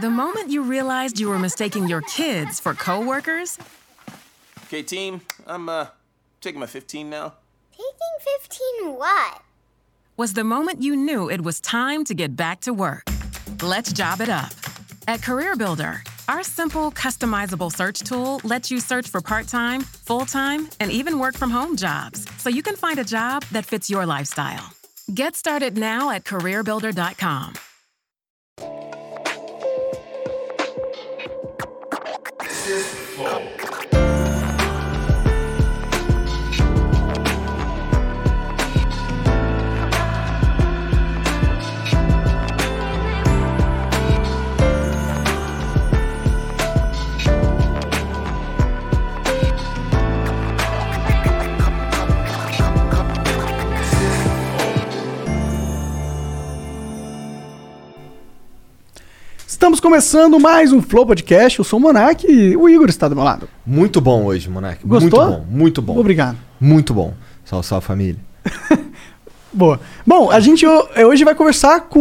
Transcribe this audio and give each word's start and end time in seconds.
The 0.00 0.10
moment 0.10 0.50
you 0.50 0.62
realized 0.62 1.18
you 1.20 1.28
were 1.28 1.38
mistaking 1.38 1.88
your 1.88 2.02
kids 2.02 2.60
for 2.60 2.74
coworkers, 2.74 3.58
Okay, 4.66 4.82
team, 4.82 5.20
I'm 5.46 5.68
uh 5.68 5.86
taking 6.40 6.60
my 6.60 6.66
15 6.66 7.10
now. 7.10 7.34
Taking 7.72 8.38
15 8.40 8.94
what? 8.96 9.42
was 10.16 10.32
the 10.34 10.44
moment 10.44 10.82
you 10.82 10.94
knew 10.94 11.30
it 11.30 11.40
was 11.42 11.60
time 11.60 12.04
to 12.04 12.14
get 12.14 12.36
back 12.36 12.60
to 12.60 12.72
work. 12.72 13.04
Let's 13.62 13.90
job 13.92 14.20
it 14.20 14.28
up. 14.28 14.52
At 15.08 15.20
CareerBuilder, 15.20 16.00
our 16.28 16.42
simple, 16.42 16.90
customizable 16.92 17.72
search 17.72 18.00
tool 18.00 18.40
lets 18.44 18.70
you 18.70 18.80
search 18.80 19.08
for 19.08 19.20
part 19.22 19.48
time, 19.48 19.80
full 19.80 20.26
time, 20.26 20.68
and 20.78 20.90
even 20.92 21.18
work 21.18 21.36
from 21.36 21.50
home 21.50 21.74
jobs 21.76 22.26
so 22.38 22.48
you 22.50 22.62
can 22.62 22.76
find 22.76 22.98
a 22.98 23.04
job 23.04 23.44
that 23.50 23.64
fits 23.66 23.88
your 23.90 24.04
lifestyle. 24.06 24.70
Get 25.14 25.36
started 25.36 25.76
now 25.78 26.10
at 26.10 26.24
CareerBuilder.com. 26.24 27.54
Estamos 59.70 59.78
começando 59.78 60.40
mais 60.40 60.72
um 60.72 60.82
Flow 60.82 61.06
Podcast. 61.06 61.56
Eu 61.60 61.64
sou 61.64 61.78
o 61.78 61.82
Monark 61.82 62.26
e 62.28 62.56
o 62.56 62.68
Igor 62.68 62.88
está 62.88 63.06
do 63.06 63.14
meu 63.14 63.22
lado. 63.22 63.48
Muito 63.64 64.00
bom 64.00 64.24
hoje, 64.24 64.50
Monark. 64.50 64.84
Gostou? 64.84 65.20
Muito 65.22 65.36
bom, 65.38 65.46
muito 65.48 65.82
bom. 65.82 65.96
Obrigado. 65.96 66.36
Muito 66.60 66.92
bom. 66.92 67.14
Salve, 67.44 67.64
salve 67.64 67.86
família. 67.86 68.16
Boa. 69.52 69.78
Bom, 70.04 70.28
a 70.28 70.40
gente 70.40 70.66
ho- 70.66 70.88
hoje 71.06 71.22
vai 71.22 71.36
conversar 71.36 71.82
com 71.82 72.00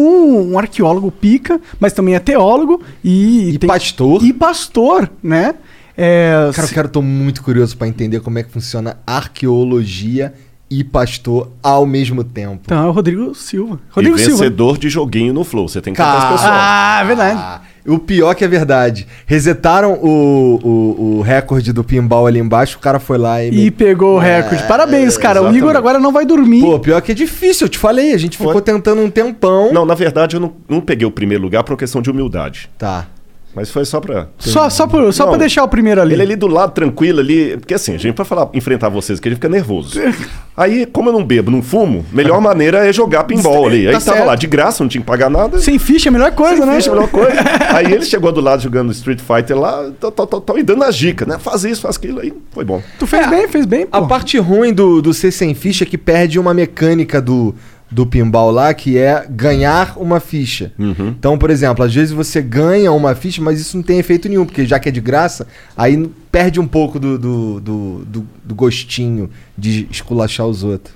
um 0.52 0.58
arqueólogo 0.58 1.12
pica, 1.12 1.62
mas 1.80 1.94
também 1.94 2.16
é 2.16 2.20
teólogo 2.20 2.81
e... 3.03 3.52
E 3.52 3.59
pastor. 3.59 4.23
E 4.23 4.34
pastor, 4.34 5.08
né? 5.22 5.53
É, 5.95 6.50
Cara, 6.56 6.67
se- 6.67 6.75
eu 6.75 6.90
tô 6.90 7.03
muito 7.03 7.44
curioso 7.44 7.78
pra 7.78 7.88
entender 7.88 8.20
como 8.22 8.40
é 8.40 8.44
que 8.44 8.50
funciona 8.52 8.97
arqueologia 9.06 10.34
e 10.70 10.84
pastor 10.84 11.50
ao 11.64 11.86
mesmo 11.86 12.23
tempo. 12.23 12.62
Então, 12.66 12.86
é 12.86 12.88
o 12.88 12.92
Rodrigo 12.92 13.34
Silva. 13.34 13.80
Rodrigo 13.89 14.16
e 14.16 14.20
Silva. 14.20 14.38
vencedor 14.38 14.78
de 14.78 14.89
joguinho 14.89 15.34
no 15.34 15.44
Flow. 15.44 15.67
Você 15.67 15.81
tem 15.81 15.94
que 15.94 16.00
contar 16.02 16.17
as 16.17 16.23
pessoas. 16.31 16.42
Ah, 16.53 17.00
é 17.02 17.06
verdade. 17.06 17.39
Ah, 17.42 17.62
o 17.88 17.98
pior 17.98 18.36
que 18.36 18.44
é 18.44 18.48
verdade. 18.48 19.08
Resetaram 19.25 19.94
o, 19.94 20.59
o, 20.64 21.17
o 21.17 21.22
recorde 21.22 21.73
do 21.73 21.84
pinball 21.84 22.28
ali 22.28 22.38
embaixo, 22.40 22.78
o 22.78 22.80
cara 22.80 23.00
foi 23.00 23.17
lá 23.17 23.44
e... 23.44 23.47
E 23.50 23.52
me- 23.64 23.72
pegou 23.72 24.17
o 24.17 24.20
recorde. 24.20 24.64
Parabéns, 24.67 25.17
cara. 25.17 25.42
O 25.42 25.45
Igor 25.45 25.56
exatamente. 25.56 25.78
agora 25.78 26.00
não 26.00 26.12
vai 26.12 26.25
dormir. 26.25 26.62
Pô, 26.62 26.78
pior 26.80 27.02
que 27.02 27.14
é 27.14 27.16
difícil, 27.16 27.66
eu 27.66 27.70
te 27.70 27.80
falei. 27.80 28.14
A 28.14 28.17
gente 28.17 28.38
ficou 28.38 28.53
Foi. 28.53 28.62
tentando 28.62 29.02
um 29.02 29.09
tempão. 29.09 29.73
Não, 29.73 29.86
na 29.86 29.95
verdade, 29.95 30.36
eu 30.36 30.40
não, 30.40 30.53
não 30.67 30.81
peguei 30.81 31.08
o 31.08 31.12
primeiro 31.12 31.42
lugar 31.44 31.64
por 31.64 31.75
questão 31.78 32.00
de 32.02 32.12
humildade. 32.12 32.70
Tá. 32.78 33.08
Mas 33.55 33.72
foi 33.72 33.83
só 33.83 34.00
pra. 34.00 34.28
só 34.38 34.69
só, 34.69 34.86
por, 34.86 35.11
só 35.11 35.23
Não, 35.23 35.31
pra 35.31 35.39
deixar 35.39 35.64
o 35.64 35.67
primeiro 35.67 36.00
ali. 36.00 36.14
Ele 36.14 36.22
ali 36.22 36.36
do 36.36 36.47
lado, 36.47 36.72
tranquilo 36.72 37.19
ali. 37.19 37.58
Porque 37.58 37.73
assim, 37.73 37.95
a 37.95 37.97
gente 37.97 38.14
pra 38.14 38.23
falar, 38.23 38.47
enfrentar 38.53 38.89
vocês 38.89 39.17
aqui, 39.17 39.28
a 39.28 39.31
gente 39.31 39.38
fica 39.38 39.50
nervoso. 39.50 40.00
Aí, 40.56 40.86
como 40.86 41.09
eu 41.09 41.14
não 41.14 41.23
bebo, 41.23 41.50
não 41.50 41.61
fumo, 41.61 42.06
melhor 42.11 42.39
maneira 42.41 42.86
é 42.88 42.91
jogar 42.91 43.23
pinball 43.23 43.66
ali. 43.67 43.88
Aí 43.88 43.94
Tá 43.94 44.00
tava 44.02 44.17
certo. 44.17 44.28
lá 44.28 44.36
de 44.36 44.45
graça, 44.45 44.83
não 44.83 44.89
tinha 44.89 45.02
que 45.02 45.08
pagar 45.08 45.30
nada. 45.30 45.58
Sem 45.59 45.80
ficha 45.80 46.08
é 46.08 46.11
a 46.11 46.14
melhor 46.14 46.31
coisa, 46.33 46.58
Sem 46.58 46.66
né? 46.66 46.75
ficha, 46.75 46.91
a 46.91 46.94
melhor 46.95 47.09
coisa. 47.09 47.31
Aí 47.73 47.86
ele 47.91 48.03
chegou 48.06 48.31
do 48.31 48.41
lado 48.41 48.61
jogando 48.61 48.91
Street 48.91 49.19
Fighter 49.22 49.58
lá, 49.58 49.89
tô, 50.00 50.11
tô, 50.11 50.28
tô, 50.28 50.41
tô 50.41 50.53
me 50.53 50.61
dando 50.61 50.84
as 50.84 50.95
dicas, 50.95 51.28
né? 51.28 51.38
Faz 51.39 51.63
isso, 51.63 51.81
faz 51.81 51.95
aquilo 51.95 52.19
aí. 52.19 52.34
Foi 52.52 52.66
bom. 52.66 52.81
Tu 53.00 53.08
fez 53.08 53.28
bem, 53.30 53.47
fez 53.47 53.66
bem, 53.66 53.85
pô. 53.88 53.97
A 53.97 54.01
parte 54.06 54.38
ruim 54.38 54.74
do, 54.74 55.01
do 55.01 55.13
ser 55.13 55.31
sem 55.31 55.53
ficha 55.56 55.85
é 55.85 55.88
que 55.88 55.97
perde 55.97 56.38
uma 56.38 56.53
mecânica 56.53 57.22
do, 57.22 57.56
do 57.91 58.05
pinball 58.05 58.51
lá, 58.51 58.73
que 58.73 58.97
é 58.97 59.25
ganhar 59.29 59.94
uma 59.97 60.19
ficha. 60.19 60.72
Uhum. 60.77 61.07
Então, 61.17 61.38
por 61.38 61.50
exemplo, 61.50 61.83
às 61.83 61.94
vezes 61.94 62.11
você 62.11 62.41
ganha 62.41 62.91
uma 62.91 63.16
ficha, 63.16 63.41
mas 63.41 63.59
isso 63.59 63.75
não 63.75 63.83
tem 63.83 63.97
efeito 64.00 64.29
nenhum, 64.29 64.45
porque 64.45 64.66
já 64.66 64.79
que 64.79 64.89
é 64.89 64.91
de 64.91 65.01
graça, 65.01 65.47
aí 65.75 66.09
perde 66.31 66.59
um 66.59 66.67
pouco 66.67 67.00
do, 67.00 67.17
do, 67.17 67.59
do, 67.59 68.00
do- 68.05 68.27
do 68.44 68.55
gostinho 68.55 69.29
de 69.57 69.88
esculachar 69.89 70.45
os 70.45 70.63
outros. 70.63 70.94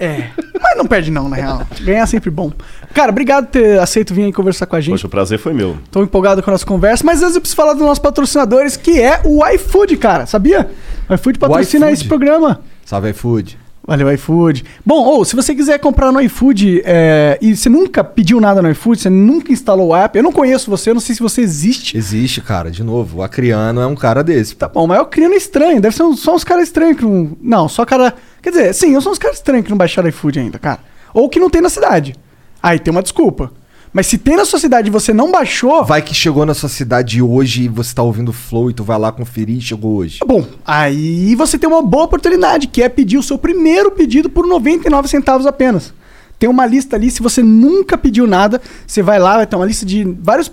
É. 0.00 0.28
Mas 0.60 0.76
não 0.76 0.86
perde 0.86 1.10
não, 1.10 1.28
na 1.28 1.36
real. 1.36 1.66
Ganhar 1.82 2.02
é 2.02 2.06
sempre 2.06 2.30
bom. 2.30 2.50
Cara, 2.94 3.10
obrigado 3.12 3.46
por 3.46 3.52
ter 3.52 3.78
aceito 3.78 4.12
vir 4.12 4.24
aí 4.24 4.32
conversar 4.32 4.66
com 4.66 4.74
a 4.76 4.80
gente. 4.80 4.92
Poxa, 4.92 5.06
o 5.06 5.10
prazer 5.10 5.38
foi 5.38 5.52
meu. 5.52 5.76
Tô 5.90 6.02
empolgado 6.02 6.42
com 6.42 6.50
a 6.50 6.52
nossa 6.52 6.66
conversa, 6.66 7.04
mas 7.04 7.22
antes 7.22 7.34
eu 7.36 7.40
preciso 7.40 7.56
falar 7.56 7.74
dos 7.74 7.82
nossos 7.82 8.00
patrocinadores, 8.00 8.76
que 8.76 9.00
é 9.00 9.20
o 9.24 9.46
iFood, 9.46 9.96
cara. 9.98 10.26
Sabia? 10.26 10.68
O 11.08 11.14
iFood 11.14 11.38
patrocina 11.38 11.86
iFood? 11.86 12.00
esse 12.00 12.08
programa. 12.08 12.60
Salve 12.84 13.10
iFood. 13.10 13.58
Valeu, 13.86 14.10
iFood. 14.14 14.64
Bom, 14.84 15.04
ou 15.04 15.24
se 15.26 15.36
você 15.36 15.54
quiser 15.54 15.78
comprar 15.78 16.10
no 16.10 16.18
iFood 16.22 16.80
é, 16.86 17.38
e 17.42 17.54
você 17.54 17.68
nunca 17.68 18.02
pediu 18.02 18.40
nada 18.40 18.62
no 18.62 18.70
iFood, 18.70 18.98
você 19.02 19.10
nunca 19.10 19.52
instalou 19.52 19.88
o 19.88 19.94
app, 19.96 20.16
eu 20.16 20.22
não 20.22 20.32
conheço 20.32 20.70
você, 20.70 20.88
eu 20.88 20.94
não 20.94 21.02
sei 21.02 21.14
se 21.14 21.20
você 21.22 21.42
existe. 21.42 21.94
Existe, 21.96 22.40
cara, 22.40 22.70
de 22.70 22.82
novo. 22.82 23.18
O 23.18 23.22
Acriano 23.22 23.82
é 23.82 23.86
um 23.86 23.94
cara 23.94 24.24
desse. 24.24 24.56
Tá 24.56 24.68
bom, 24.68 24.86
mas 24.86 24.98
eu 24.98 25.04
criando 25.04 25.34
estranho. 25.34 25.82
Deve 25.82 25.94
ser 25.94 26.02
um- 26.02 26.16
só 26.16 26.34
uns 26.34 26.44
caras 26.44 26.64
estranhos 26.64 26.96
que 26.96 27.04
não. 27.04 27.36
Não, 27.42 27.68
só 27.68 27.84
cara. 27.84 28.14
Quer 28.42 28.50
dizer, 28.50 28.72
sim, 28.74 28.94
eu 28.94 29.02
sou 29.02 29.12
uns 29.12 29.18
caras 29.18 29.36
estranhos 29.36 29.64
que 29.64 29.70
não 29.70 29.76
baixaram 29.76 30.08
iFood 30.08 30.38
ainda, 30.38 30.58
cara. 30.58 30.80
Ou 31.12 31.28
que 31.28 31.38
não 31.38 31.50
tem 31.50 31.60
na 31.60 31.68
cidade. 31.68 32.14
Aí 32.62 32.78
tem 32.78 32.90
uma 32.90 33.02
desculpa. 33.02 33.52
Mas 33.94 34.08
se 34.08 34.18
tem 34.18 34.36
na 34.36 34.44
sua 34.44 34.58
cidade 34.58 34.88
e 34.88 34.90
você 34.90 35.14
não 35.14 35.30
baixou. 35.30 35.84
Vai 35.84 36.02
que 36.02 36.12
chegou 36.12 36.44
na 36.44 36.52
sua 36.52 36.68
cidade 36.68 37.22
hoje 37.22 37.62
e 37.62 37.68
você 37.68 37.94
tá 37.94 38.02
ouvindo 38.02 38.30
o 38.30 38.32
Flow 38.32 38.68
e 38.68 38.74
tu 38.74 38.82
vai 38.82 38.98
lá 38.98 39.12
conferir 39.12 39.58
e 39.58 39.60
chegou 39.60 39.94
hoje. 39.94 40.18
Bom, 40.26 40.44
aí 40.66 41.32
você 41.36 41.56
tem 41.56 41.68
uma 41.68 41.80
boa 41.80 42.02
oportunidade, 42.02 42.66
que 42.66 42.82
é 42.82 42.88
pedir 42.88 43.18
o 43.18 43.22
seu 43.22 43.38
primeiro 43.38 43.92
pedido 43.92 44.28
por 44.28 44.48
99 44.48 45.06
centavos 45.06 45.46
apenas. 45.46 45.94
Tem 46.40 46.50
uma 46.50 46.66
lista 46.66 46.96
ali, 46.96 47.08
se 47.08 47.22
você 47.22 47.40
nunca 47.40 47.96
pediu 47.96 48.26
nada, 48.26 48.60
você 48.84 49.00
vai 49.00 49.20
lá, 49.20 49.36
vai 49.36 49.46
ter 49.46 49.54
uma 49.54 49.64
lista 49.64 49.86
de 49.86 50.02
vários 50.20 50.50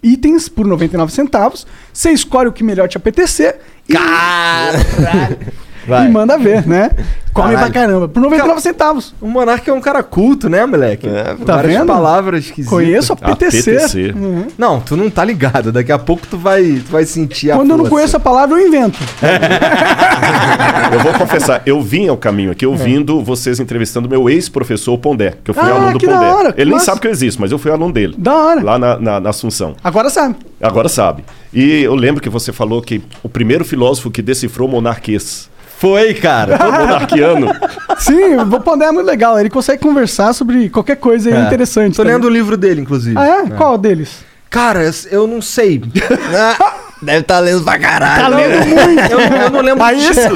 itens 0.00 0.48
por 0.48 0.64
99 0.64 1.12
centavos. 1.12 1.66
Você 1.92 2.12
escolhe 2.12 2.48
o 2.48 2.52
que 2.52 2.62
melhor 2.62 2.88
te 2.88 2.96
apetecer 2.96 3.58
e, 3.88 3.94
Vai. 5.88 6.06
e 6.06 6.10
manda 6.10 6.36
ver, 6.38 6.66
né? 6.66 6.90
Come 7.32 7.54
Caralho. 7.54 7.70
pra 7.72 7.80
caramba, 7.80 8.08
por 8.08 8.20
99 8.20 8.60
centavos. 8.60 9.14
O 9.20 9.28
Monark 9.28 9.68
é 9.68 9.72
um 9.72 9.80
cara 9.80 10.02
culto, 10.02 10.48
né, 10.48 10.66
moleque? 10.66 11.06
É, 11.06 11.34
tá 11.44 11.56
Várias 11.56 11.74
vendo? 11.78 11.86
palavras 11.86 12.44
esquisitas. 12.46 12.68
Conheço 12.70 13.12
apetecer. 13.12 13.76
Apetecer. 13.76 14.16
Uhum. 14.16 14.46
Não, 14.58 14.80
tu 14.80 14.96
não 14.96 15.08
tá 15.08 15.24
ligado. 15.24 15.70
Daqui 15.70 15.92
a 15.92 15.98
pouco 15.98 16.26
tu 16.26 16.36
vai, 16.36 16.82
tu 16.84 16.90
vai 16.90 17.04
sentir 17.04 17.52
a 17.52 17.56
Quando 17.56 17.70
eu 17.70 17.76
não 17.78 17.86
conheço 17.86 18.16
a 18.16 18.20
palavra, 18.20 18.58
eu 18.58 18.66
invento. 18.66 18.98
Eu 20.92 21.00
vou 21.00 21.12
confessar, 21.14 21.62
eu 21.66 21.82
vim 21.82 22.08
ao 22.08 22.16
caminho 22.16 22.50
aqui 22.50 22.64
ouvindo 22.66 23.22
vocês 23.22 23.60
entrevistando 23.60 24.08
meu 24.08 24.28
ex-professor 24.30 24.96
Pondé, 24.98 25.34
que 25.44 25.50
eu 25.50 25.54
fui 25.54 25.62
Ah, 25.62 25.74
aluno 25.74 25.92
do 25.92 25.98
que 25.98 26.06
da 26.06 26.14
Pondé. 26.14 26.26
hora, 26.26 26.48
Ele 26.56 26.64
nem 26.66 26.72
massa. 26.74 26.86
sabe 26.86 27.00
que 27.00 27.06
eu 27.06 27.10
existo, 27.10 27.40
mas 27.40 27.52
eu 27.52 27.58
fui 27.58 27.70
aluno 27.70 27.92
dele. 27.92 28.14
Da 28.16 28.34
hora. 28.34 28.62
Lá 28.62 28.78
na, 28.78 28.98
na- 28.98 29.20
na 29.20 29.30
Assunção. 29.30 29.74
Agora 29.84 30.08
sabe. 30.08 30.36
Agora 30.60 30.88
sabe. 30.88 31.24
E 31.52 31.82
eu 31.82 31.94
lembro 31.94 32.22
que 32.22 32.28
você 32.30 32.52
falou 32.52 32.80
que 32.80 33.02
o 33.22 33.28
primeiro 33.28 33.64
filósofo 33.64 34.10
que 34.10 34.22
decifrou 34.22 34.66
monarquês 34.68 35.47
Foi, 35.78 36.12
cara. 36.14 36.58
foi 36.58 36.70
monarquiano. 36.72 37.48
Sim, 37.98 38.36
o 38.36 38.60
Pondé 38.60 38.86
é 38.86 38.92
muito 38.92 39.06
legal. 39.06 39.38
Ele 39.38 39.48
consegue 39.48 39.80
conversar 39.82 40.32
sobre 40.32 40.68
qualquer 40.68 40.96
coisa 40.96 41.30
É. 41.30 41.40
interessante. 41.42 41.96
Tô 41.96 42.02
tá 42.02 42.08
lendo 42.08 42.24
o 42.26 42.30
livro 42.30 42.56
dele, 42.56 42.80
inclusive. 42.80 43.16
Ah, 43.16 43.44
é? 43.46 43.50
Qual 43.50 43.78
deles? 43.78 44.24
Cara, 44.50 44.90
eu 45.10 45.26
não 45.26 45.40
sei. 45.40 45.80
Deve 47.00 47.20
estar 47.20 47.38
lendo 47.38 47.62
pra 47.62 47.78
caralho. 47.78 48.22
Tá 48.22 48.28
lendo 48.28 48.66
muito. 48.66 49.12
Eu, 49.12 49.20
eu 49.20 49.50
não 49.50 49.60
lembro 49.60 49.84
Aí 49.84 49.98
título. 50.00 50.34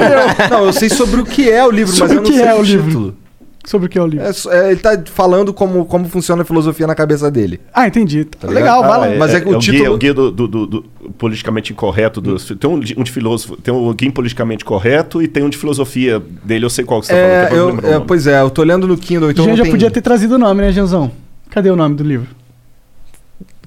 Não, 0.49 0.65
eu 0.65 0.71
sei 0.73 0.89
sobre 0.89 1.19
o 1.19 1.25
que 1.25 1.51
é 1.51 1.65
o 1.65 1.69
livro, 1.69 1.93
Sobre 1.93 2.15
mas 2.15 2.17
eu 2.17 2.21
o 2.21 2.23
não 2.23 2.31
que 2.31 2.37
sei 2.37 2.47
é 2.47 2.53
o, 2.53 2.59
o 2.59 2.63
livro. 2.63 3.17
Sobre 3.65 3.87
o 3.87 3.89
que 3.89 3.97
é 3.97 4.01
o 4.01 4.05
livro? 4.07 4.25
É 4.25 4.57
é, 4.57 4.71
ele 4.71 4.79
tá 4.81 5.01
falando 5.05 5.53
como, 5.53 5.85
como 5.85 6.07
funciona 6.09 6.41
a 6.41 6.45
filosofia 6.45 6.85
na 6.85 6.93
cabeça 6.93 7.31
dele. 7.31 7.61
Ah, 7.73 7.87
entendi. 7.87 8.25
Tá 8.25 8.47
ligado? 8.49 8.53
legal, 8.61 8.81
vai 8.81 8.91
Ah, 8.91 8.97
lá. 8.97 9.07
é. 9.07 9.17
Mas 9.17 9.33
é 9.33 9.39
que 9.39 9.47
o 9.47 9.55
o 9.55 9.59
título- 9.59 9.79
guia, 9.83 9.91
o 9.93 9.97
guia 9.97 10.13
do, 10.13 10.31
do- 10.31 10.47
do- 10.49 10.67
do 10.67 10.83
politicamente 11.17 11.71
incorreto. 11.71 12.19
Do, 12.19 12.35
tem 12.37 12.69
um, 12.69 12.77
de- 12.79 12.93
um 12.99 13.03
de 13.03 13.11
filósofo, 13.11 13.55
tem 13.55 13.73
um 13.73 13.93
guia 13.93 14.11
politicamente 14.11 14.65
correto 14.65 15.21
e 15.21 15.27
tem 15.29 15.43
um 15.43 15.49
de 15.49 15.57
filosofia 15.57 16.21
dele. 16.43 16.65
Eu 16.65 16.69
sei 16.69 16.83
qual 16.83 16.99
que 16.99 17.07
você 17.07 17.13
tá 17.13 17.19
É, 17.19 17.47
falando. 17.47 17.79
que 17.79 17.85
eu 17.85 17.89
eu- 17.91 17.97
é, 17.97 18.03
pois 18.05 18.27
é, 18.27 18.41
eu 18.41 18.49
tô 18.49 18.63
lendo 18.63 18.85
no 18.85 18.97
Kindle, 18.97 19.31
então 19.31 19.45
não 19.47 19.55
já 19.55 19.63
tem... 19.63 19.71
podia 19.71 19.89
ter 19.89 20.01
trazido 20.01 20.35
o 20.35 20.37
nome, 20.37 20.61
né, 20.61 20.71
Janzão? 20.73 21.09
Cadê 21.49 21.69
o 21.69 21.75
nome 21.77 21.95
do 21.95 22.03
livro? 22.03 22.27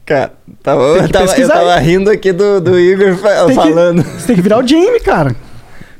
Cara, 0.04 0.34
tava, 0.62 0.92
Tem 0.94 1.02
eu, 1.02 1.08
tava, 1.08 1.40
eu 1.40 1.48
tava 1.48 1.76
rindo 1.78 2.10
aqui 2.10 2.32
do, 2.32 2.60
do 2.60 2.78
Igor 2.78 3.16
fa- 3.16 3.46
Tem 3.46 3.48
que- 3.48 3.54
falando. 3.54 4.02
Você 4.04 4.26
tem 4.28 4.36
que 4.36 4.42
virar 4.42 4.62
o 4.62 4.66
Jamie, 4.66 5.00
cara. 5.00 5.34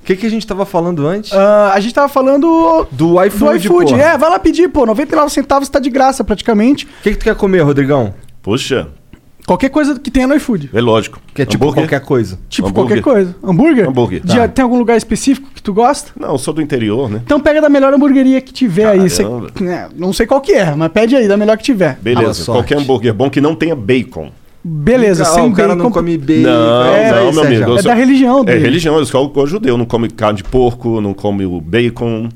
O 0.06 0.10
que, 0.14 0.14
que 0.16 0.26
a 0.26 0.30
gente 0.30 0.46
tava 0.46 0.64
falando 0.64 1.04
antes? 1.04 1.32
Ah, 1.32 1.72
a 1.74 1.80
gente 1.80 1.92
tava 1.92 2.08
falando 2.08 2.42
do 2.42 2.86
do 2.92 3.24
iFood, 3.24 3.66
iFood. 3.66 3.90
porra. 3.90 4.02
É, 4.02 4.16
vai 4.16 4.30
lá 4.30 4.38
pedir, 4.38 4.68
pô. 4.68 4.86
99 4.86 5.32
centavos 5.32 5.68
tá 5.68 5.80
de 5.80 5.90
graça 5.90 6.22
praticamente. 6.22 6.84
O 6.86 7.02
que, 7.02 7.10
que 7.10 7.16
tu 7.18 7.24
quer 7.24 7.34
comer, 7.34 7.60
Rodrigão? 7.62 8.14
Puxa, 8.40 8.88
Qualquer 9.44 9.68
coisa 9.68 9.98
que 9.98 10.10
tenha 10.10 10.26
no 10.26 10.34
iFood. 10.34 10.70
é 10.74 10.80
lógico. 10.80 11.20
Que 11.32 11.42
é 11.42 11.44
tipo 11.46 11.64
Hambúrguer? 11.64 11.84
qualquer 11.88 12.04
coisa. 12.04 12.38
Tipo 12.48 12.68
Hambúrguer. 12.68 13.00
qualquer 13.02 13.24
coisa. 13.24 13.36
Hambúrguer? 13.44 13.88
Hambúrguer. 13.88 14.20
De- 14.24 14.36
Tá. 14.36 14.48
Tem 14.48 14.62
algum 14.64 14.76
lugar 14.78 14.96
específico 14.96 15.48
que 15.54 15.62
tu 15.62 15.72
gosta? 15.72 16.10
Não, 16.18 16.30
eu 16.32 16.38
sou 16.38 16.52
do 16.54 16.60
interior, 16.62 17.08
né? 17.08 17.20
Então 17.24 17.38
pega 17.40 17.60
da 17.60 17.68
melhor 17.68 17.92
hamburgueria 17.94 18.40
que 18.40 18.52
tiver 18.52 18.86
aí. 18.86 19.08
Cê- 19.08 19.22
Caramba. 19.22 19.50
né, 19.60 19.88
não 19.96 20.12
sei 20.12 20.26
qual 20.26 20.40
que 20.40 20.52
é, 20.52 20.72
mas 20.74 20.90
pede 20.90 21.14
aí, 21.14 21.28
da 21.28 21.36
melhor 21.36 21.56
que 21.58 21.62
tiver. 21.64 21.96
Beleza. 22.02 22.44
Qualquer 22.44 22.78
hambúrguer 22.78 23.14
bom 23.14 23.30
que 23.30 23.40
não 23.40 23.54
tenha 23.54 23.74
bacon. 23.76 24.30
Beleza, 24.66 25.22
Ah, 25.22 25.26
sem 25.26 25.44
o 25.48 25.52
cara 25.52 25.68
bacon. 25.68 25.82
não 25.84 25.90
come 25.90 26.18
bacon. 26.18 26.42
Não, 26.42 26.84
é, 26.86 27.10
não, 27.12 27.32
meu 27.32 27.42
é 27.44 27.46
amigo. 27.46 27.78
É 27.78 27.82
só- 27.82 27.88
da 27.88 27.94
religião 27.94 28.40
É 28.40 28.44
dele. 28.44 28.58
religião, 28.60 28.96
eu 28.98 29.06
sou 29.06 29.46
judeu, 29.46 29.78
não 29.78 29.84
come 29.86 30.08
carne 30.10 30.38
de 30.38 30.44
porco, 30.44 31.00
não 31.00 31.14
come 31.14 31.44
o 31.46 31.60
bacon. 31.60 32.28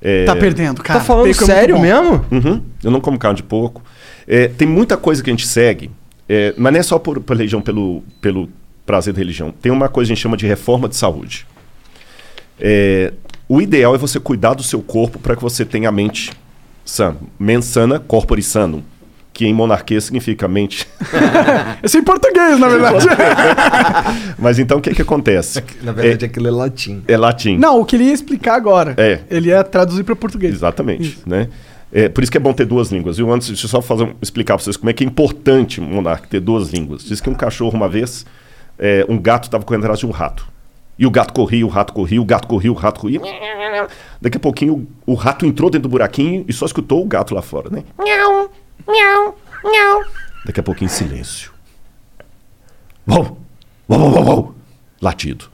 é, 0.00 0.24
Tá 0.24 0.36
perdendo, 0.36 0.80
cara. 0.82 1.00
Tá 1.00 1.04
falando 1.04 1.26
Bacon 1.26 1.42
é 1.42 1.46
sério 1.46 1.74
bom. 1.74 1.82
mesmo? 1.82 2.24
Uhum, 2.30 2.62
eu 2.84 2.90
não 2.90 3.00
como 3.00 3.18
carne 3.18 3.36
de 3.38 3.42
porco. 3.42 3.82
É, 4.26 4.46
tem 4.46 4.68
muita 4.68 4.96
coisa 4.96 5.22
que 5.24 5.28
a 5.28 5.32
gente 5.32 5.46
segue, 5.46 5.90
é, 6.28 6.54
mas 6.56 6.72
não 6.72 6.78
é 6.78 6.82
só 6.84 6.98
por, 6.98 7.18
por 7.20 7.36
religião, 7.36 7.60
pelo, 7.60 8.02
pelo 8.20 8.48
prazer 8.86 9.12
da 9.12 9.18
religião. 9.18 9.52
Tem 9.60 9.72
uma 9.72 9.88
coisa 9.88 10.08
que 10.08 10.12
a 10.12 10.14
gente 10.14 10.22
chama 10.22 10.36
de 10.36 10.46
reforma 10.46 10.88
de 10.88 10.94
saúde. 10.96 11.46
É, 12.60 13.12
o 13.48 13.60
ideal 13.60 13.94
é 13.94 13.98
você 13.98 14.20
cuidar 14.20 14.54
do 14.54 14.62
seu 14.62 14.80
corpo 14.80 15.18
para 15.18 15.34
que 15.34 15.42
você 15.42 15.64
tenha 15.64 15.88
a 15.88 15.92
mente 15.92 16.30
sã. 16.84 17.16
Mens 17.38 17.64
sana, 17.64 17.98
corpore 17.98 18.42
sano. 18.42 18.84
Que 19.38 19.46
em 19.46 19.54
monarquia 19.54 20.00
significa 20.00 20.48
mente. 20.48 20.88
Isso 21.80 21.96
é 21.96 22.00
em 22.00 22.02
português, 22.02 22.58
na 22.58 22.66
verdade. 22.66 23.06
Mas 24.36 24.58
então 24.58 24.78
o 24.78 24.80
que, 24.80 24.92
que 24.92 25.02
acontece? 25.02 25.62
Na 25.80 25.92
verdade, 25.92 26.24
aquilo 26.24 26.48
é 26.48 26.50
latim. 26.50 27.04
É 27.06 27.16
latim. 27.16 27.56
não, 27.56 27.80
o 27.80 27.84
que 27.84 27.94
ele 27.94 28.06
ia 28.06 28.12
explicar 28.12 28.56
agora. 28.56 28.94
É. 28.96 29.20
Ele 29.30 29.50
ia 29.50 29.62
traduzir 29.62 30.02
pra 30.02 30.16
português. 30.16 30.54
Exatamente, 30.54 31.20
né? 31.24 31.46
É, 31.92 32.08
por 32.08 32.24
isso 32.24 32.32
que 32.32 32.36
é 32.36 32.40
bom 32.40 32.52
ter 32.52 32.66
duas 32.66 32.90
línguas. 32.90 33.18
Viu? 33.18 33.32
Antes, 33.32 33.46
deixa 33.46 33.66
eu 33.66 33.70
só 33.70 33.80
fazer, 33.80 34.12
explicar 34.20 34.56
para 34.56 34.64
vocês 34.64 34.76
como 34.76 34.90
é 34.90 34.92
que 34.92 35.04
é 35.04 35.06
importante, 35.06 35.80
Monark, 35.80 36.26
ter 36.26 36.40
duas 36.40 36.70
línguas. 36.70 37.04
Diz 37.04 37.20
que 37.20 37.30
um 37.30 37.34
cachorro, 37.34 37.76
uma 37.76 37.88
vez, 37.88 38.26
é, 38.76 39.06
um 39.08 39.16
gato 39.16 39.44
estava 39.44 39.62
correndo 39.62 39.84
atrás 39.84 40.00
de 40.00 40.06
um 40.06 40.10
rato. 40.10 40.44
E 40.98 41.06
o 41.06 41.12
gato 41.12 41.32
corria, 41.32 41.64
o 41.64 41.68
rato 41.68 41.92
corria, 41.92 42.20
o 42.20 42.24
gato 42.24 42.48
corria, 42.48 42.72
o 42.72 42.74
rato 42.74 42.98
corria. 42.98 43.20
Daqui 44.20 44.36
a 44.36 44.40
pouquinho, 44.40 44.88
o 45.06 45.14
rato 45.14 45.46
entrou 45.46 45.70
dentro 45.70 45.88
do 45.88 45.92
buraquinho 45.92 46.44
e 46.48 46.52
só 46.52 46.66
escutou 46.66 47.04
o 47.04 47.06
gato 47.06 47.36
lá 47.36 47.40
fora, 47.40 47.70
né? 47.70 47.84
Daqui 50.44 50.60
a 50.60 50.62
pouquinho, 50.62 50.90
silêncio. 50.90 51.52
Uau! 53.08 53.38
Uau, 53.88 54.00
uau, 54.00 54.12
uau, 54.12 54.24
uau! 54.24 54.54
Latido. 55.00 55.50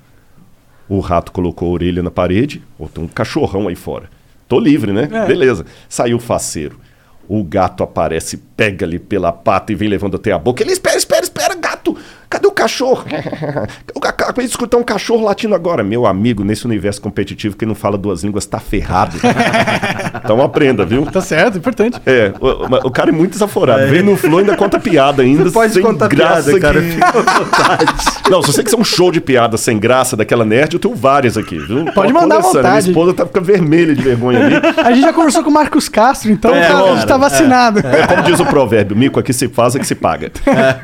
O 0.88 1.00
rato 1.00 1.32
colocou 1.32 1.68
a 1.68 1.72
orelha 1.72 2.02
na 2.02 2.10
parede. 2.10 2.62
Ou 2.78 2.88
tem 2.88 3.02
um 3.02 3.08
cachorrão 3.08 3.68
aí 3.68 3.74
fora. 3.74 4.10
Tô 4.48 4.58
livre, 4.58 4.92
né? 4.92 5.08
É. 5.10 5.26
Beleza. 5.26 5.64
Saiu 5.88 6.16
o 6.16 6.20
faceiro. 6.20 6.78
O 7.26 7.42
gato 7.42 7.82
aparece, 7.82 8.36
pega 8.36 8.84
ali 8.84 8.98
pela 8.98 9.32
pata 9.32 9.72
e 9.72 9.74
vem 9.74 9.88
levando 9.88 10.16
até 10.16 10.30
a 10.32 10.38
boca. 10.38 10.62
Ele 10.62 10.72
espera, 10.72 10.96
espera, 10.96 11.22
espera, 11.22 11.54
gato! 11.54 11.96
Cadê 12.34 12.48
o 12.48 12.50
cachorro? 12.50 13.04
Acabei 14.02 14.44
de 14.44 14.50
escutar 14.50 14.76
um 14.76 14.82
cachorro 14.82 15.24
latindo 15.24 15.54
agora. 15.54 15.84
Meu 15.84 16.04
amigo, 16.04 16.42
nesse 16.42 16.66
universo 16.66 17.00
competitivo, 17.00 17.56
quem 17.56 17.66
não 17.68 17.76
fala 17.76 17.96
duas 17.96 18.24
línguas 18.24 18.44
tá 18.44 18.58
ferrado. 18.58 19.16
então 20.22 20.42
aprenda, 20.42 20.84
viu? 20.84 21.06
Tá 21.06 21.20
certo, 21.20 21.58
importante. 21.58 22.00
É, 22.04 22.32
o, 22.40 22.88
o 22.88 22.90
cara 22.90 23.10
é 23.10 23.12
muito 23.12 23.32
desaforado. 23.32 23.86
Vem 23.86 24.02
no 24.02 24.16
flow 24.16 24.40
e 24.40 24.42
ainda 24.42 24.56
conta 24.56 24.80
piada 24.80 25.22
ainda. 25.22 25.48
Pode 25.50 25.72
sem 25.74 25.82
contar 25.82 26.08
graça 26.08 26.50
piada, 26.54 26.60
cara. 26.60 26.80
que- 26.82 26.90
Fica 26.94 27.06
à 27.06 27.22
vontade. 27.22 27.84
Não, 28.28 28.42
se 28.42 28.52
você 28.52 28.64
quiser 28.64 28.76
um 28.78 28.84
show 28.84 29.12
de 29.12 29.20
piada 29.20 29.56
sem 29.56 29.78
graça 29.78 30.16
daquela 30.16 30.44
nerd, 30.44 30.74
eu 30.74 30.80
tenho 30.80 30.94
várias 30.96 31.36
aqui, 31.36 31.56
viu? 31.58 31.84
Pode 31.92 32.12
Tô 32.12 32.20
mandar 32.20 32.38
à 32.38 32.42
começando. 32.42 32.62
Minha 32.62 32.72
vontade. 32.72 32.88
esposa 32.90 33.14
tá 33.14 33.26
ficando 33.26 33.44
vermelha 33.44 33.94
de 33.94 34.02
vergonha 34.02 34.44
ali. 34.44 34.54
A 34.84 34.90
gente 34.92 35.02
já 35.04 35.12
conversou 35.12 35.44
com 35.44 35.50
o 35.50 35.52
Marcos 35.54 35.88
Castro, 35.88 36.32
então 36.32 36.52
É, 36.52 36.66
tá- 36.66 36.74
a 36.74 36.78
gente 36.78 36.94
cara, 36.94 37.06
tá 37.06 37.16
vacinado. 37.16 37.78
É 37.80 38.06
como 38.08 38.22
diz 38.22 38.40
o 38.40 38.46
provérbio, 38.46 38.96
mico 38.96 39.20
aqui 39.20 39.32
se 39.32 39.48
faz, 39.48 39.76
aqui 39.76 39.86
se 39.86 39.94
paga. 39.94 40.32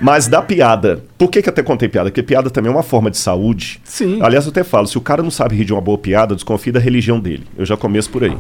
Mas 0.01 0.29
da 0.29 0.41
piada, 0.43 1.03
por 1.21 1.31
que, 1.31 1.43
que 1.43 1.51
até 1.51 1.63
contei 1.63 1.87
piada? 1.87 2.09
Porque 2.09 2.23
piada 2.23 2.49
também 2.49 2.73
é 2.73 2.75
uma 2.75 2.83
forma 2.83 3.11
de 3.11 3.19
saúde. 3.19 3.79
Sim. 3.85 4.21
Aliás, 4.23 4.47
eu 4.47 4.51
até 4.51 4.65
falo, 4.65 4.87
se 4.87 4.97
o 4.97 5.01
cara 5.03 5.23
não 5.23 5.31
sabe 5.31 5.55
rir 5.55 5.67
de 5.67 5.73
uma 5.75 5.81
boa 5.83 5.99
piada, 5.99 6.35
desconfie 6.35 6.73
da 6.73 6.81
religião 6.81 7.21
dele. 7.21 7.45
Eu 7.59 7.67
já 7.67 7.77
começo 7.77 8.09
por 8.09 8.25
aí. 8.25 8.35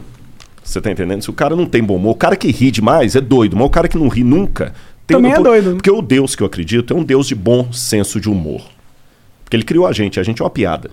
Você 0.64 0.80
tá 0.80 0.90
entendendo? 0.90 1.20
Se 1.22 1.28
o 1.28 1.32
cara 1.34 1.54
não 1.54 1.66
tem 1.66 1.82
bom 1.82 1.96
humor, 1.96 2.12
o 2.12 2.14
cara 2.14 2.36
que 2.36 2.50
ri 2.50 2.70
demais 2.70 3.14
é 3.14 3.20
doido, 3.20 3.54
mas 3.54 3.66
o 3.66 3.70
cara 3.70 3.86
que 3.86 3.98
não 3.98 4.08
ri 4.08 4.24
nunca... 4.24 4.72
Também 5.06 5.32
é 5.32 5.34
por- 5.36 5.42
doido. 5.44 5.72
Porque 5.74 5.90
o 5.90 6.00
Deus 6.00 6.34
que 6.34 6.42
eu 6.42 6.46
acredito 6.46 6.94
é 6.94 6.96
um 6.96 7.02
Deus 7.04 7.26
de 7.26 7.34
bom 7.34 7.70
senso 7.72 8.18
de 8.20 8.30
humor. 8.30 8.62
Porque 9.44 9.56
ele 9.56 9.64
criou 9.64 9.86
a 9.86 9.92
gente, 9.92 10.18
a 10.18 10.22
gente 10.22 10.40
é 10.40 10.44
uma 10.44 10.50
piada. 10.50 10.90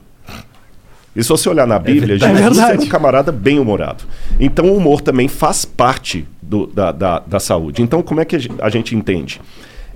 E 1.16 1.24
se 1.24 1.30
você 1.30 1.48
olhar 1.50 1.66
na 1.66 1.80
Bíblia, 1.80 2.16
É 2.16 2.19
Jesus 2.19 2.39
verdade. 2.42 2.72
era 2.74 2.81
um 2.81 2.88
camarada 2.88 3.31
bem 3.31 3.60
humorado. 3.60 4.04
Então 4.39 4.66
o 4.66 4.75
humor 4.78 5.01
também 5.01 5.28
faz 5.28 5.63
parte 5.66 6.28
do- 6.42 6.68
da, 6.68 6.92
da, 6.92 7.19
da 7.19 7.39
saúde. 7.39 7.81
Então 7.81 8.01
como 8.04 8.19
é 8.19 8.25
que 8.25 8.36
a 8.60 8.69
gente 8.69 8.95
entende? 8.95 9.39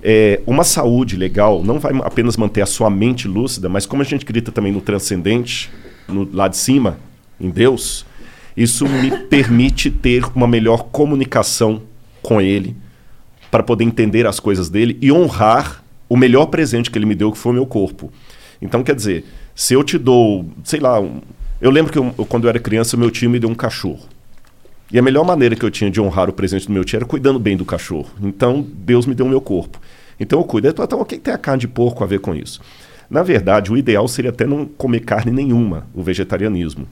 É, 0.02 0.40
uma 0.46 0.64
saúde 0.64 1.16
legal 1.16 1.62
não 1.62 1.78
vai 1.78 1.92
apenas 2.02 2.36
manter 2.36 2.60
a 2.62 2.66
sua 2.66 2.90
mente 2.90 3.28
lúcida, 3.28 3.68
mas 3.68 3.86
como 3.86 4.02
a 4.02 4.04
gente 4.04 4.22
acredita 4.22 4.50
também 4.50 4.72
no 4.72 4.80
transcendente, 4.80 5.70
no, 6.08 6.28
lá 6.32 6.48
de 6.48 6.56
cima, 6.56 6.98
em 7.40 7.50
Deus, 7.50 8.04
isso 8.56 8.86
me 8.88 9.10
permite 9.28 9.90
ter 9.90 10.24
uma 10.34 10.46
melhor 10.46 10.84
comunicação 10.90 11.82
com 12.20 12.40
Ele, 12.40 12.76
para 13.50 13.62
poder 13.62 13.84
entender 13.84 14.26
as 14.26 14.40
coisas 14.40 14.68
dele 14.70 14.96
e 15.00 15.12
honrar 15.12 15.84
o 16.08 16.16
melhor 16.16 16.46
presente 16.46 16.90
que 16.90 16.98
ele 16.98 17.06
me 17.06 17.14
deu, 17.14 17.30
que 17.30 17.38
foi 17.38 17.52
o 17.52 17.54
meu 17.54 17.66
corpo. 17.66 18.10
Então, 18.60 18.82
quer 18.82 18.94
dizer, 18.94 19.24
se 19.54 19.74
eu 19.74 19.82
te 19.84 19.98
dou, 19.98 20.46
sei 20.64 20.80
lá, 20.80 20.98
um- 21.00 21.20
eu 21.60 21.70
lembro 21.70 21.92
que 21.92 21.98
eu, 21.98 22.12
quando 22.28 22.44
eu 22.44 22.48
era 22.50 22.58
criança, 22.58 22.96
meu 22.96 23.10
tio 23.10 23.28
me 23.30 23.38
deu 23.38 23.48
um 23.50 23.54
cachorro. 23.54 24.08
E 24.92 24.98
a 24.98 25.02
melhor 25.02 25.24
maneira 25.24 25.56
que 25.56 25.64
eu 25.64 25.70
tinha 25.70 25.90
de 25.90 26.00
honrar 26.00 26.28
o 26.28 26.32
presente 26.34 26.66
do 26.66 26.72
meu 26.72 26.84
tio 26.84 26.98
era 26.98 27.06
cuidando 27.06 27.38
bem 27.38 27.56
do 27.56 27.64
cachorro. 27.64 28.10
Então, 28.20 28.66
Deus 28.74 29.06
me 29.06 29.14
deu 29.14 29.24
o 29.24 29.28
meu 29.28 29.40
corpo. 29.40 29.80
Então, 30.20 30.38
eu 30.38 30.44
cuido. 30.44 30.68
Então, 30.68 31.00
o 31.00 31.04
que 31.04 31.16
tem 31.16 31.32
a 31.32 31.38
carne 31.38 31.60
de 31.60 31.68
porco 31.68 32.04
a 32.04 32.06
ver 32.06 32.20
com 32.20 32.34
isso? 32.34 32.60
Na 33.08 33.22
verdade, 33.22 33.72
o 33.72 33.76
ideal 33.76 34.06
seria 34.06 34.30
até 34.30 34.46
não 34.46 34.66
comer 34.66 35.00
carne 35.00 35.32
nenhuma, 35.32 35.86
o 35.94 36.02
vegetarianismo. 36.02 36.86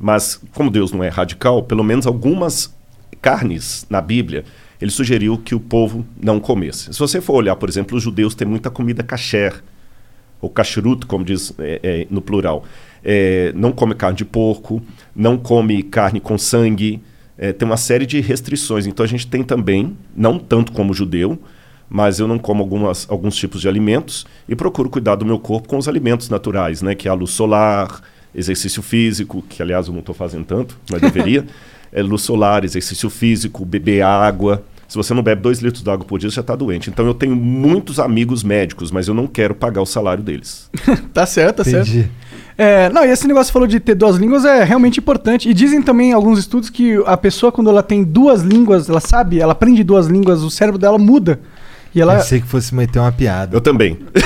Mas, 0.00 0.40
como 0.52 0.68
Deus 0.68 0.90
não 0.90 1.02
é 1.02 1.08
radical, 1.08 1.62
pelo 1.62 1.84
menos 1.84 2.08
algumas 2.08 2.74
carnes 3.22 3.86
na 3.88 4.00
Bíblia, 4.00 4.44
ele 4.80 4.90
sugeriu 4.90 5.38
que 5.38 5.54
o 5.54 5.60
povo 5.60 6.04
não 6.20 6.40
comesse. 6.40 6.92
Se 6.92 6.98
você 6.98 7.20
for 7.20 7.34
olhar, 7.34 7.54
por 7.54 7.68
exemplo, 7.68 7.96
os 7.96 8.02
judeus 8.02 8.34
têm 8.34 8.48
muita 8.48 8.68
comida 8.68 9.02
kasher, 9.04 9.62
ou 10.40 10.50
kashrut, 10.50 11.06
como 11.06 11.24
diz 11.24 11.52
é, 11.58 11.80
é, 11.82 12.06
no 12.10 12.20
plural. 12.20 12.64
É, 13.04 13.52
não 13.54 13.70
come 13.70 13.94
carne 13.94 14.16
de 14.16 14.24
porco, 14.24 14.82
não 15.14 15.36
come 15.36 15.82
carne 15.84 16.20
com 16.20 16.36
sangue, 16.36 17.00
é, 17.38 17.52
tem 17.52 17.66
uma 17.66 17.76
série 17.76 18.04
de 18.04 18.20
restrições. 18.20 18.86
Então 18.86 19.04
a 19.04 19.08
gente 19.08 19.26
tem 19.26 19.44
também, 19.44 19.96
não 20.14 20.38
tanto 20.38 20.72
como 20.72 20.92
judeu, 20.92 21.38
mas 21.88 22.18
eu 22.18 22.26
não 22.26 22.38
como 22.38 22.62
algumas, 22.62 23.06
alguns 23.08 23.36
tipos 23.36 23.60
de 23.60 23.68
alimentos 23.68 24.26
e 24.48 24.56
procuro 24.56 24.90
cuidar 24.90 25.14
do 25.14 25.24
meu 25.24 25.38
corpo 25.38 25.68
com 25.68 25.78
os 25.78 25.88
alimentos 25.88 26.28
naturais, 26.28 26.82
né? 26.82 26.94
Que 26.94 27.08
é 27.08 27.10
a 27.10 27.14
luz 27.14 27.30
solar, 27.30 28.02
exercício 28.34 28.82
físico, 28.82 29.42
que 29.48 29.62
aliás 29.62 29.86
eu 29.86 29.92
não 29.92 30.00
estou 30.00 30.14
fazendo 30.14 30.44
tanto, 30.44 30.76
mas 30.90 31.00
deveria. 31.00 31.46
é 31.92 32.02
luz 32.02 32.22
solar, 32.22 32.64
exercício 32.64 33.08
físico, 33.08 33.64
beber 33.64 34.02
água. 34.02 34.62
Se 34.86 34.96
você 34.96 35.12
não 35.12 35.22
bebe 35.22 35.42
dois 35.42 35.58
litros 35.58 35.82
de 35.82 35.90
água 35.90 36.04
por 36.04 36.18
dia, 36.18 36.30
você 36.30 36.36
já 36.36 36.40
está 36.40 36.56
doente. 36.56 36.88
Então 36.88 37.06
eu 37.06 37.14
tenho 37.14 37.36
muitos 37.36 38.00
amigos 38.00 38.42
médicos, 38.42 38.90
mas 38.90 39.06
eu 39.06 39.14
não 39.14 39.26
quero 39.26 39.54
pagar 39.54 39.82
o 39.82 39.86
salário 39.86 40.22
deles. 40.22 40.70
Tá 41.12 41.26
certo, 41.26 41.56
tá 41.56 41.64
certo. 41.64 41.90
É, 42.60 42.88
não, 42.90 43.04
e 43.04 43.08
esse 43.10 43.24
negócio 43.28 43.44
que 43.46 43.48
você 43.48 43.52
falou 43.52 43.68
de 43.68 43.78
ter 43.78 43.94
duas 43.94 44.16
línguas 44.16 44.44
é 44.44 44.64
realmente 44.64 44.98
importante. 44.98 45.48
E 45.48 45.54
dizem 45.54 45.80
também 45.80 46.10
em 46.10 46.12
alguns 46.12 46.40
estudos 46.40 46.68
que 46.68 47.00
a 47.06 47.16
pessoa, 47.16 47.52
quando 47.52 47.70
ela 47.70 47.84
tem 47.84 48.02
duas 48.02 48.42
línguas, 48.42 48.88
ela 48.90 48.98
sabe, 49.00 49.40
ela 49.40 49.52
aprende 49.52 49.84
duas 49.84 50.08
línguas, 50.08 50.42
o 50.42 50.50
cérebro 50.50 50.76
dela 50.78 50.98
muda. 50.98 51.38
E 51.94 52.00
ela. 52.00 52.16
Pensei 52.16 52.40
que 52.40 52.46
fosse 52.48 52.74
meter 52.74 52.98
uma 52.98 53.12
piada. 53.12 53.56
Eu 53.56 53.60
também. 53.60 53.96
eu 54.12 54.20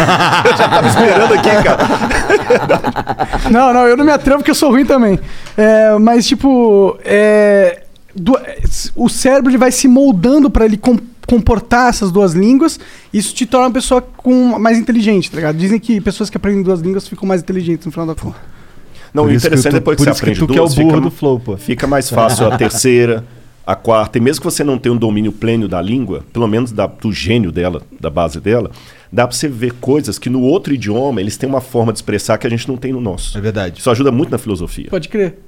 já 0.57 0.65
estava 0.65 0.89
esperando 0.89 1.35
aqui, 1.35 1.51
cara. 1.63 2.83
Não, 3.51 3.73
não, 3.75 3.87
eu 3.87 3.97
não 3.97 4.05
me 4.05 4.11
atrevo 4.13 4.39
porque 4.39 4.51
eu 4.51 4.55
sou 4.55 4.71
ruim 4.71 4.85
também. 4.87 5.19
É, 5.57 5.97
mas, 5.99 6.27
tipo, 6.27 6.97
é, 7.05 7.83
du- 8.15 8.39
o 8.97 9.09
cérebro 9.09 9.51
ele 9.51 9.59
vai 9.59 9.71
se 9.71 9.87
moldando 9.89 10.49
pra 10.51 10.65
ele 10.65 10.77
com- 10.77 10.99
comportar 11.37 11.89
essas 11.89 12.11
duas 12.13 12.35
línguas. 12.35 12.79
Isso 13.13 13.35
te 13.35 13.47
torna 13.47 13.69
uma 13.69 13.73
pessoa 13.73 14.03
com, 14.03 14.59
mais 14.59 14.77
inteligente, 14.79 15.31
tá 15.31 15.37
ligado? 15.37 15.57
Dizem 15.57 15.79
que 15.81 15.99
pessoas 16.01 16.29
que 16.29 16.37
aprendem 16.37 16.63
duas 16.63 16.81
línguas 16.81 17.09
ficam 17.09 17.27
mais 17.27 17.41
inteligentes 17.41 17.87
no 17.87 17.93
final 17.93 18.07
da 18.07 18.15
conta. 18.15 18.37
Não, 19.15 19.25
Por 19.25 19.33
interessante 19.33 19.69
é 19.69 19.71
tô- 19.71 19.77
depois 19.79 19.97
que 19.97 20.05
por 20.05 20.05
você 20.05 20.11
isso 20.11 20.21
que 20.21 20.25
aprende 20.31 20.41
tu 20.41 20.47
que 20.47 20.59
é 20.59 20.61
o 20.61 20.65
duas, 20.65 20.75
burro 20.75 20.89
fica, 20.91 21.01
do 21.01 21.11
flow, 21.11 21.41
pô. 21.41 21.57
fica 21.57 21.87
mais 21.87 22.11
fácil 22.11 22.47
a 22.47 22.57
terceira, 22.59 23.25
a 23.67 23.75
quarta. 23.75 24.19
E 24.19 24.21
mesmo 24.21 24.41
que 24.41 24.45
você 24.45 24.63
não 24.63 24.77
tenha 24.79 24.93
um 24.95 24.97
domínio 24.99 25.33
pleno 25.33 25.67
da 25.69 25.81
língua, 25.81 26.23
pelo 26.35 26.47
menos 26.47 26.71
da- 26.71 26.87
do 26.87 27.11
gênio 27.13 27.51
dela, 27.51 27.81
da 27.99 28.11
base 28.11 28.39
dela, 28.39 28.71
dá 29.11 29.27
pra 29.27 29.35
você 29.37 29.49
ver 29.49 29.73
coisas 29.81 30.19
que 30.19 30.29
no 30.29 30.41
outro 30.43 30.75
idioma 30.75 31.19
eles 31.21 31.37
têm 31.39 31.49
uma 31.49 31.61
forma 31.63 31.93
de 31.93 31.99
expressar 31.99 32.37
que 32.37 32.47
a 32.47 32.51
gente 32.51 32.69
não 32.69 32.77
tem 32.77 32.93
no 32.93 33.01
nosso. 33.01 33.37
É 33.39 33.41
verdade. 33.41 33.81
Isso 33.81 33.91
ajuda 33.91 34.13
muito 34.13 34.31
na 34.31 34.39
filosofia. 34.39 34.89
Pode 34.91 35.09
crer. 35.09 35.39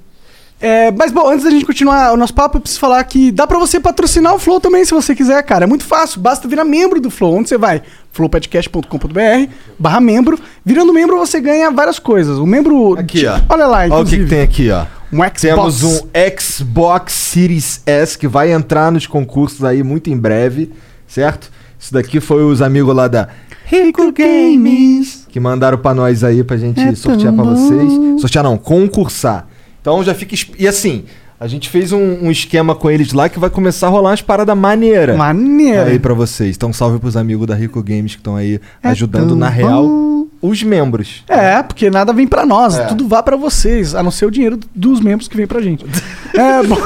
É, 0.59 0.89
mas 0.91 1.11
bom, 1.11 1.29
antes 1.29 1.43
da 1.43 1.51
gente 1.51 1.65
continuar 1.65 2.13
o 2.13 2.17
nosso 2.17 2.33
papo, 2.33 2.57
eu 2.57 2.61
preciso 2.61 2.79
falar 2.79 3.03
que 3.03 3.29
dá 3.31 3.45
pra 3.45 3.59
você 3.59 3.79
patrocinar 3.79 4.33
o 4.33 4.39
Flow 4.39 4.59
também, 4.59 4.85
se 4.85 4.93
você 4.93 5.13
quiser, 5.13 5.41
cara. 5.43 5.65
É 5.65 5.67
muito 5.67 5.83
fácil, 5.83 6.21
basta 6.21 6.47
virar 6.47 6.63
membro 6.63 6.99
do 7.01 7.09
Flow. 7.09 7.35
Onde 7.35 7.49
você 7.49 7.57
vai? 7.57 7.81
flowpodcast.com.br 8.11 9.51
barra 9.77 9.99
membro. 9.99 10.39
Virando 10.63 10.93
membro, 10.93 11.17
você 11.17 11.41
ganha 11.41 11.69
várias 11.69 11.99
coisas. 11.99 12.37
O 12.37 12.45
membro... 12.45 12.97
Aqui, 12.97 13.25
ó. 13.25 13.39
Olha 13.49 13.67
lá, 13.67 13.79
Olha 13.79 13.85
o 13.85 13.89
que, 13.89 14.15
inclusive. 14.15 14.23
que 14.23 14.29
tem 14.29 14.41
aqui, 14.41 14.71
ó. 14.71 14.85
Um 15.11 15.17
Xbox. 15.17 15.41
Temos 15.41 15.83
um 15.83 15.99
Xbox 16.39 17.13
Series 17.13 17.81
S 17.85 18.17
que 18.17 18.27
vai 18.27 18.51
entrar 18.51 18.91
nos 18.91 19.05
concursos 19.05 19.63
aí 19.63 19.83
muito 19.83 20.09
em 20.09 20.17
breve, 20.17 20.71
certo? 21.05 21.51
Isso 21.77 21.93
daqui 21.93 22.19
foi 22.19 22.43
os 22.43 22.61
amigos 22.61 22.95
lá 22.95 23.07
da 23.07 23.27
Rico 23.65 24.11
Games 24.11 25.25
que 25.29 25.39
mandaram 25.39 25.77
pra 25.77 25.93
nós 25.93 26.23
aí 26.23 26.43
pra 26.43 26.55
gente 26.55 26.79
É 26.79 26.95
sortear 26.95 27.33
pra 27.33 27.43
vocês. 27.43 28.21
Sortear 28.21 28.43
não, 28.43 28.57
concursar. 28.57 29.47
Então 29.85 30.03
já 30.03 30.15
fica. 30.15 30.35
E 30.57 30.67
assim, 30.67 31.03
A 31.39 31.47
gente 31.47 31.67
fez 31.69 31.91
um, 31.91 31.99
um 32.25 32.31
esquema 32.31 32.73
com 32.73 32.89
eles 32.89 33.11
lá 33.13 33.27
que 33.29 33.37
vai 33.37 33.49
começar 33.49 33.87
a 33.87 33.89
rolar 33.89 34.11
umas 34.11 34.21
paradas 34.21 34.57
maneiras. 34.57 35.17
Maneiro. 35.17 35.81
Aí 35.89 35.99
pra 35.99 36.13
vocês. 36.13 36.55
Então 36.55 36.71
salve 36.73 36.97
pros 36.97 37.15
amigos 37.17 37.45
da 37.45 37.53
Rico 37.53 37.83
Games 37.83 38.13
que 38.15 38.21
estão 38.21 38.35
aí 38.37 38.59
É 38.81 38.87
ajudando 38.89 39.35
na 39.35 39.49
real 39.49 39.85
bom. 39.85 40.27
os 40.41 40.63
membros. 40.63 41.23
É, 41.27 41.61
porque 41.61 41.89
nada 41.89 42.13
vem 42.13 42.25
pra 42.25 42.45
nós, 42.45 42.77
É. 42.79 42.85
tudo 42.85 43.05
vá 43.07 43.21
pra 43.21 43.35
vocês, 43.35 43.93
a 43.93 44.01
não 44.01 44.11
ser 44.11 44.25
o 44.25 44.31
dinheiro 44.31 44.57
dos 44.73 45.01
membros 45.01 45.27
que 45.27 45.35
vem 45.35 45.45
pra 45.45 45.61
gente. 45.61 45.85
é, 46.33 46.63
bom. 46.63 46.77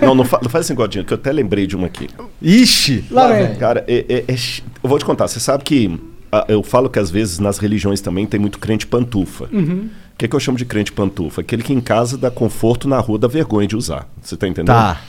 Não, 0.00 0.14
não, 0.14 0.24
fa 0.24 0.38
não 0.40 0.48
faz 0.48 0.68
de 0.68 0.74
dinheiro, 0.74 1.04
que 1.04 1.12
eu 1.12 1.16
até 1.18 1.32
lembrei 1.32 1.66
de 1.66 1.74
uma 1.76 1.88
aqui. 1.88 2.08
Ixi! 2.40 3.04
Lá 3.10 3.26
vem. 3.26 3.56
Cara, 3.56 3.84
é- 3.88 4.04
é- 4.08 4.32
é 4.32 4.36
eu 4.82 4.88
vou 4.88 4.98
te 5.00 5.04
contar. 5.04 5.26
Você 5.26 5.40
sabe 5.40 5.64
que 5.64 5.98
ah, 6.30 6.44
eu 6.48 6.62
falo 6.62 6.88
que 6.88 6.98
às 6.98 7.10
vezes 7.10 7.38
nas 7.40 7.58
religiões 7.58 8.00
também 8.00 8.24
tem 8.24 8.38
muito 8.38 8.58
crente 8.60 8.86
pantufa. 8.86 9.48
Uhum. 9.52 9.88
O 10.14 10.16
que, 10.16 10.26
é 10.26 10.28
que 10.28 10.36
eu 10.36 10.40
chamo 10.40 10.56
de 10.56 10.64
crente 10.64 10.92
pantufa? 10.92 11.40
Aquele 11.40 11.62
que 11.62 11.72
em 11.72 11.80
casa 11.80 12.16
dá 12.16 12.30
conforto, 12.30 12.88
na 12.88 12.98
rua 13.00 13.18
dá 13.18 13.26
vergonha 13.26 13.66
de 13.66 13.74
usar. 13.76 14.08
Você 14.22 14.36
tá 14.36 14.46
entendendo? 14.46 14.74
Tá. 14.74 15.00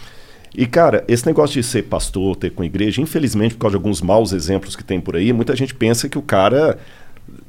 E, 0.58 0.66
cara, 0.66 1.04
esse 1.08 1.26
negócio 1.28 1.62
de 1.62 1.68
ser 1.68 1.84
pastor, 1.84 2.36
ter 2.36 2.50
com 2.50 2.64
igreja, 2.64 3.02
infelizmente, 3.02 3.54
por 3.56 3.62
causa 3.62 3.74
de 3.74 3.78
alguns 3.78 4.02
maus 4.02 4.32
exemplos 4.34 4.76
que 4.76 4.84
tem 4.84 5.00
por 5.00 5.16
aí, 5.16 5.32
muita 5.34 5.56
gente 5.56 5.76
pensa 5.76 6.10
que 6.10 6.18
o 6.18 6.22
cara. 6.22 6.78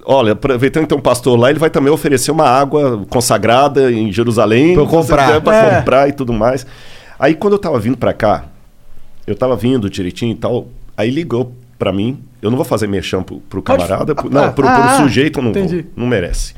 Olha, 0.05 0.33
aproveitando 0.33 0.85
então 0.85 0.99
um 0.99 1.01
pastor 1.01 1.39
lá, 1.39 1.49
ele 1.51 1.59
vai 1.59 1.71
também 1.71 1.93
oferecer 1.93 2.31
uma 2.31 2.49
água 2.49 3.05
consagrada 3.09 3.91
em 3.91 4.13
Jerusalém. 4.13 4.75
Pra 4.75 4.85
comprar. 4.87 5.41
Para 5.41 5.57
É. 5.57 5.79
comprar 5.79 6.09
e 6.09 6.13
tudo 6.13 6.33
mais. 6.33 6.67
Aí, 7.19 7.35
quando 7.35 7.55
eu 7.55 7.59
tava 7.59 7.79
vindo 7.81 7.97
pra 7.97 8.13
cá, 8.13 8.45
eu 9.27 9.35
tava 9.35 9.57
vindo 9.57 9.89
direitinho 9.89 10.33
e 10.33 10.37
tal, 10.37 10.69
aí 10.97 11.11
ligou 11.11 11.53
pra 11.79 11.93
mim. 11.93 12.19
Eu 12.43 12.51
não 12.51 12.57
vou 12.57 12.65
fazer 12.67 12.87
merchan 12.87 13.23
pro, 13.23 13.41
pro 13.41 13.63
camarada, 13.63 14.15
pro- 14.15 14.29
ah, 14.29 14.31
não, 14.31 14.53
pro, 14.53 14.65
pro 14.67 14.69
ah, 14.69 14.97
sujeito 14.99 15.39
eu 15.39 15.43
não 15.43 15.53
vou, 15.53 15.63
entendi. 15.63 15.87
não 15.97 16.07
merece. 16.07 16.55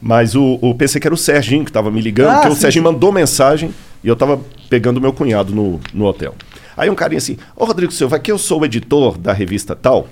Mas 0.00 0.34
o, 0.34 0.58
o 0.62 0.74
pensei 0.74 1.00
que 1.00 1.06
era 1.06 1.14
o 1.14 1.18
Serginho 1.18 1.64
que 1.64 1.72
tava 1.72 1.90
me 1.90 2.00
ligando, 2.00 2.30
Ah, 2.30 2.34
porque 2.40 2.52
o 2.52 2.56
Serginho 2.56 2.84
mandou 2.84 3.12
mensagem 3.12 3.74
e 4.02 4.08
eu 4.08 4.16
tava 4.16 4.40
pegando 4.68 5.00
meu 5.00 5.12
cunhado 5.12 5.54
no, 5.54 5.78
no 5.92 6.06
hotel. 6.06 6.34
Aí 6.76 6.88
um 6.88 6.94
carinha 6.94 7.18
assim, 7.18 7.36
ô 7.54 7.64
Rodrigo 7.66 7.92
Silva, 7.92 8.16
aqui 8.16 8.32
eu 8.32 8.38
sou 8.38 8.60
o 8.62 8.64
editor 8.64 9.18
da 9.18 9.32
revista 9.32 9.76
tal. 9.76 10.08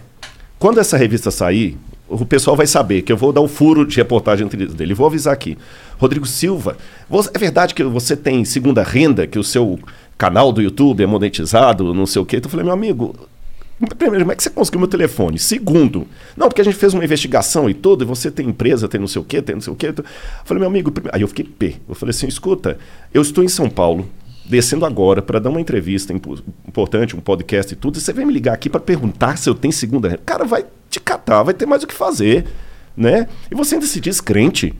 Quando 0.59 0.79
essa 0.79 0.97
revista 0.99 1.31
sair, 1.31 1.79
o 2.07 2.27
pessoal 2.27 2.57
vai 2.57 2.67
saber 2.67 3.03
que 3.03 3.11
eu 3.13 3.17
vou 3.17 3.33
dar 3.33 3.41
o 3.41 3.49
furo 3.49 3.87
de 3.87 3.97
reportagem 3.97 4.45
entre 4.45 4.63
eles 4.63 4.75
dele. 4.75 4.93
Vou 4.93 5.07
avisar 5.07 5.33
aqui. 5.33 5.57
Rodrigo 5.99 6.27
Silva, 6.27 6.77
você- 7.09 7.31
é 7.33 7.39
verdade 7.39 7.75
que 7.75 7.83
você 7.85 8.15
tem 8.17 8.45
segunda 8.45 8.83
renda, 8.83 9.27
que 9.27 9.39
o 9.39 9.45
seu 9.45 9.79
canal 10.19 10.53
do 10.53 10.61
YouTube 10.61 11.03
é 11.03 11.07
monetizado, 11.07 11.95
não 11.95 12.05
sei 12.07 12.21
o 12.21 12.27
quê? 12.27 12.37
Então 12.37 12.49
eu 12.49 12.51
falei, 12.51 12.65
meu 12.65 12.75
amigo, 12.75 13.15
Primeiro, 13.97 14.25
como 14.25 14.33
é 14.33 14.35
que 14.35 14.43
você 14.43 14.51
conseguiu 14.51 14.81
meu 14.81 14.89
telefone? 14.89 15.39
Segundo, 15.39 16.07
não, 16.37 16.49
porque 16.49 16.61
a 16.61 16.65
gente 16.65 16.77
fez 16.77 16.95
uma 16.95 17.05
investigação 17.05 17.71
e 17.71 17.75
tudo, 17.75 18.03
e 18.03 18.07
você 18.07 18.31
tem 18.31 18.49
empresa, 18.49 18.89
tem 18.89 19.01
não 19.01 19.07
sei 19.07 19.23
o 19.23 19.25
quê, 19.25 19.41
tem 19.41 19.55
não 19.55 19.63
sei 19.63 19.73
o 19.73 19.77
quê. 19.77 19.89
Eu 19.97 20.05
falei, 20.45 20.61
meu 20.61 20.69
amigo, 20.69 20.93
aí 21.13 21.21
eu 21.21 21.29
fiquei 21.29 21.45
pé. 21.45 21.75
Eu 21.89 21.95
falei 21.95 22.11
assim, 22.11 22.27
escuta, 22.27 22.77
eu 23.15 23.23
estou 23.23 23.45
em 23.45 23.49
São 23.49 23.71
Paulo, 23.71 24.09
descendo 24.45 24.85
agora 24.85 25.23
para 25.23 25.39
dar 25.39 25.51
uma 25.51 25.61
entrevista 25.61 26.13
impo- 26.13 26.43
importante, 26.67 27.15
um 27.15 27.21
podcast 27.21 27.73
e 27.73 27.77
tudo, 27.77 27.99
e 27.99 28.01
você 28.01 28.13
vem 28.13 28.27
me 28.27 28.33
ligar 28.33 28.55
aqui 28.55 28.69
para 28.69 28.81
perguntar 28.81 29.37
se 29.39 29.49
eu 29.49 29.55
tenho 29.55 29.73
segunda 29.73 30.09
renda. 30.09 30.23
Cara, 30.27 30.45
vai 30.45 30.65
te 30.91 30.99
catar, 30.99 31.43
vai 31.45 31.55
ter 31.55 31.67
mais 31.67 31.83
o 31.83 31.87
que 31.87 31.95
fazer, 31.95 32.47
né? 32.97 33.29
E 33.51 33.55
você 33.55 33.77
ainda 33.77 33.87
se 33.87 34.01
diz 34.01 34.21
crente. 34.21 34.75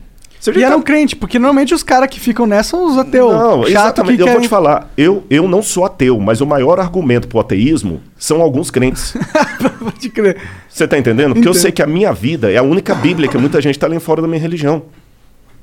E 0.47 0.53
tá- 0.53 0.59
era 0.61 0.77
um 0.77 0.81
crente, 0.81 1.15
porque 1.15 1.37
normalmente 1.37 1.73
os 1.73 1.83
caras 1.83 2.09
que 2.09 2.19
ficam 2.19 2.45
nessa 2.45 2.69
são 2.71 2.85
os 2.85 2.97
ateus. 2.97 3.33
não, 3.33 3.63
chato 3.63 3.67
exatamente. 3.69 4.15
que 4.15 4.21
Eu 4.21 4.25
vou 4.25 4.35
querem- 4.35 4.41
te 4.47 4.49
falar, 4.49 4.89
eu, 4.97 5.23
eu 5.29 5.47
não 5.47 5.61
sou 5.61 5.83
ateu, 5.85 6.17
mas 6.19 6.39
o 6.39 6.45
maior 6.45 6.79
argumento 6.79 7.27
pro 7.27 7.39
ateísmo 7.39 8.01
são 8.17 8.41
alguns 8.41 8.71
crentes. 8.71 9.13
Pode 9.83 10.09
crer. 10.09 10.37
Você 10.69 10.87
tá 10.87 10.97
entendendo? 10.97 11.33
Porque 11.33 11.47
eu 11.47 11.51
Entendo. 11.51 11.61
sei 11.61 11.71
que 11.71 11.81
a 11.81 11.87
minha 11.87 12.13
vida 12.13 12.49
é 12.51 12.57
a 12.57 12.63
única 12.63 12.95
Bíblia 12.95 13.27
que 13.27 13.37
muita 13.37 13.61
gente 13.61 13.75
está 13.75 13.87
lendo 13.87 13.99
fora 14.01 14.21
da 14.21 14.27
minha 14.27 14.39
religião. 14.41 14.83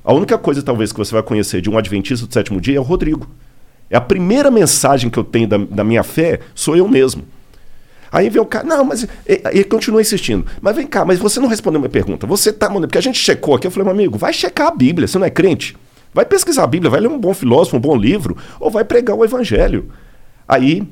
A 0.04 0.12
única 0.12 0.36
coisa, 0.38 0.62
talvez, 0.62 0.92
que 0.92 0.98
você 0.98 1.12
vai 1.12 1.22
conhecer 1.22 1.60
de 1.60 1.68
um 1.70 1.76
adventista 1.78 2.26
do 2.26 2.32
sétimo 2.32 2.60
dia 2.60 2.76
é 2.76 2.80
o 2.80 2.82
Rodrigo. 2.82 3.26
É 3.90 3.96
a 3.96 4.00
primeira 4.00 4.50
mensagem 4.50 5.08
que 5.08 5.18
eu 5.18 5.24
tenho 5.24 5.48
da, 5.48 5.56
da 5.58 5.82
minha 5.84 6.02
fé, 6.02 6.40
sou 6.54 6.76
eu 6.76 6.86
mesmo. 6.86 7.22
Aí 8.16 8.30
vem 8.30 8.40
o 8.40 8.46
cara, 8.46 8.64
não, 8.64 8.82
mas. 8.82 9.02
E, 9.28 9.42
e 9.52 9.62
continua 9.62 10.00
insistindo. 10.00 10.46
Mas 10.58 10.74
vem 10.74 10.86
cá, 10.86 11.04
mas 11.04 11.18
você 11.18 11.38
não 11.38 11.48
respondeu 11.48 11.78
minha 11.78 11.90
pergunta. 11.90 12.26
Você 12.26 12.50
tá 12.50 12.66
mandando. 12.66 12.86
Porque 12.86 12.96
a 12.96 13.02
gente 13.02 13.18
checou 13.18 13.54
aqui, 13.54 13.66
eu 13.66 13.70
falei, 13.70 13.84
meu 13.84 13.92
amigo, 13.92 14.16
vai 14.16 14.32
checar 14.32 14.68
a 14.68 14.70
Bíblia, 14.70 15.06
você 15.06 15.18
não 15.18 15.26
é 15.26 15.28
crente? 15.28 15.76
Vai 16.14 16.24
pesquisar 16.24 16.64
a 16.64 16.66
Bíblia, 16.66 16.90
vai 16.90 16.98
ler 16.98 17.08
um 17.08 17.18
bom 17.18 17.34
filósofo, 17.34 17.76
um 17.76 17.80
bom 17.80 17.94
livro, 17.94 18.34
ou 18.58 18.70
vai 18.70 18.84
pregar 18.84 19.14
o 19.14 19.22
Evangelho. 19.22 19.90
Aí 20.48 20.82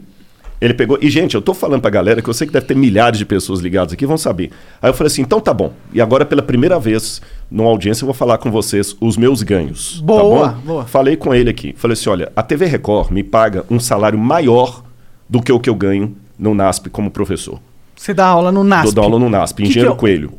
ele 0.60 0.74
pegou. 0.74 0.98
E, 1.00 1.08
gente, 1.08 1.34
eu 1.34 1.40
tô 1.40 1.54
falando 1.54 1.80
pra 1.80 1.88
galera 1.88 2.20
que 2.20 2.28
eu 2.28 2.34
sei 2.34 2.46
que 2.46 2.52
deve 2.52 2.66
ter 2.66 2.76
milhares 2.76 3.18
de 3.18 3.24
pessoas 3.24 3.60
ligadas 3.60 3.94
aqui, 3.94 4.04
vão 4.04 4.18
saber. 4.18 4.50
Aí 4.82 4.90
eu 4.90 4.94
falei 4.94 5.10
assim: 5.10 5.22
então 5.22 5.40
tá 5.40 5.54
bom. 5.54 5.72
E 5.94 6.02
agora, 6.02 6.26
pela 6.26 6.42
primeira 6.42 6.78
vez, 6.78 7.22
numa 7.50 7.70
audiência, 7.70 8.04
eu 8.04 8.06
vou 8.06 8.14
falar 8.14 8.36
com 8.36 8.50
vocês 8.50 8.94
os 9.00 9.16
meus 9.16 9.42
ganhos. 9.42 9.98
Boa, 10.04 10.48
tá 10.50 10.54
bom? 10.56 10.60
boa. 10.60 10.84
Falei 10.84 11.16
com 11.16 11.34
ele 11.34 11.48
aqui. 11.48 11.74
Falei 11.74 11.94
assim: 11.94 12.10
olha, 12.10 12.30
a 12.36 12.42
TV 12.42 12.66
Record 12.66 13.10
me 13.10 13.24
paga 13.24 13.64
um 13.70 13.80
salário 13.80 14.18
maior 14.18 14.84
do 15.26 15.40
que 15.40 15.50
o 15.50 15.58
que 15.58 15.70
eu 15.70 15.74
ganho 15.74 16.14
no 16.38 16.54
NASP 16.54 16.88
como 16.90 17.10
professor. 17.10 17.60
Você 17.96 18.12
dá 18.12 18.26
aula 18.26 18.50
no 18.50 18.64
NASP. 18.64 18.84
Dou 18.86 18.92
dou 18.94 19.04
aula 19.04 19.18
no 19.18 19.30
NASP, 19.30 19.62
Que 19.62 19.68
Engenheiro 19.68 19.90
que 19.90 19.92
é 19.92 19.94
o- 19.94 19.98
Coelho, 19.98 20.32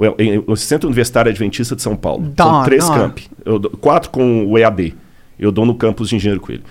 o, 0.48 0.52
o 0.52 0.58
Centro 0.58 0.88
Universitário 0.88 1.32
Adventista 1.32 1.76
de 1.76 1.82
São 1.82 1.96
Paulo. 1.96 2.28
Da 2.36 2.44
São 2.44 2.64
três. 2.64 2.86
Eu 3.46 3.60
dou- 3.60 3.72
quatro 3.72 4.10
com 4.10 4.46
o 4.46 4.58
EAD. 4.58 4.94
Eu 5.40 5.52
dou 5.52 5.66
no 5.66 5.76
campus 5.76 6.10
de 6.10 6.16
Engenheiro 6.16 6.42
Coelho. 6.42 6.64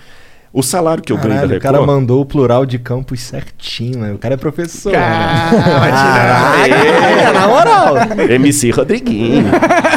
O 0.53 0.63
salário 0.63 1.03
que 1.03 1.11
eu 1.11 1.17
ganho 1.17 1.29
Caralho, 1.33 1.49
da 1.49 1.57
o 1.57 1.59
cara 1.59 1.77
Record... 1.79 1.99
mandou 1.99 2.21
o 2.21 2.25
plural 2.25 2.65
de 2.65 2.79
campus 2.79 3.19
certinho, 3.21 3.99
né? 3.99 4.13
O 4.13 4.17
cara 4.17 4.35
é 4.35 4.37
professor. 4.37 4.93
É, 4.93 4.97
na 7.33 7.47
moral. 7.47 7.95
MC 8.29 8.71
Rodriguinho. 8.71 9.45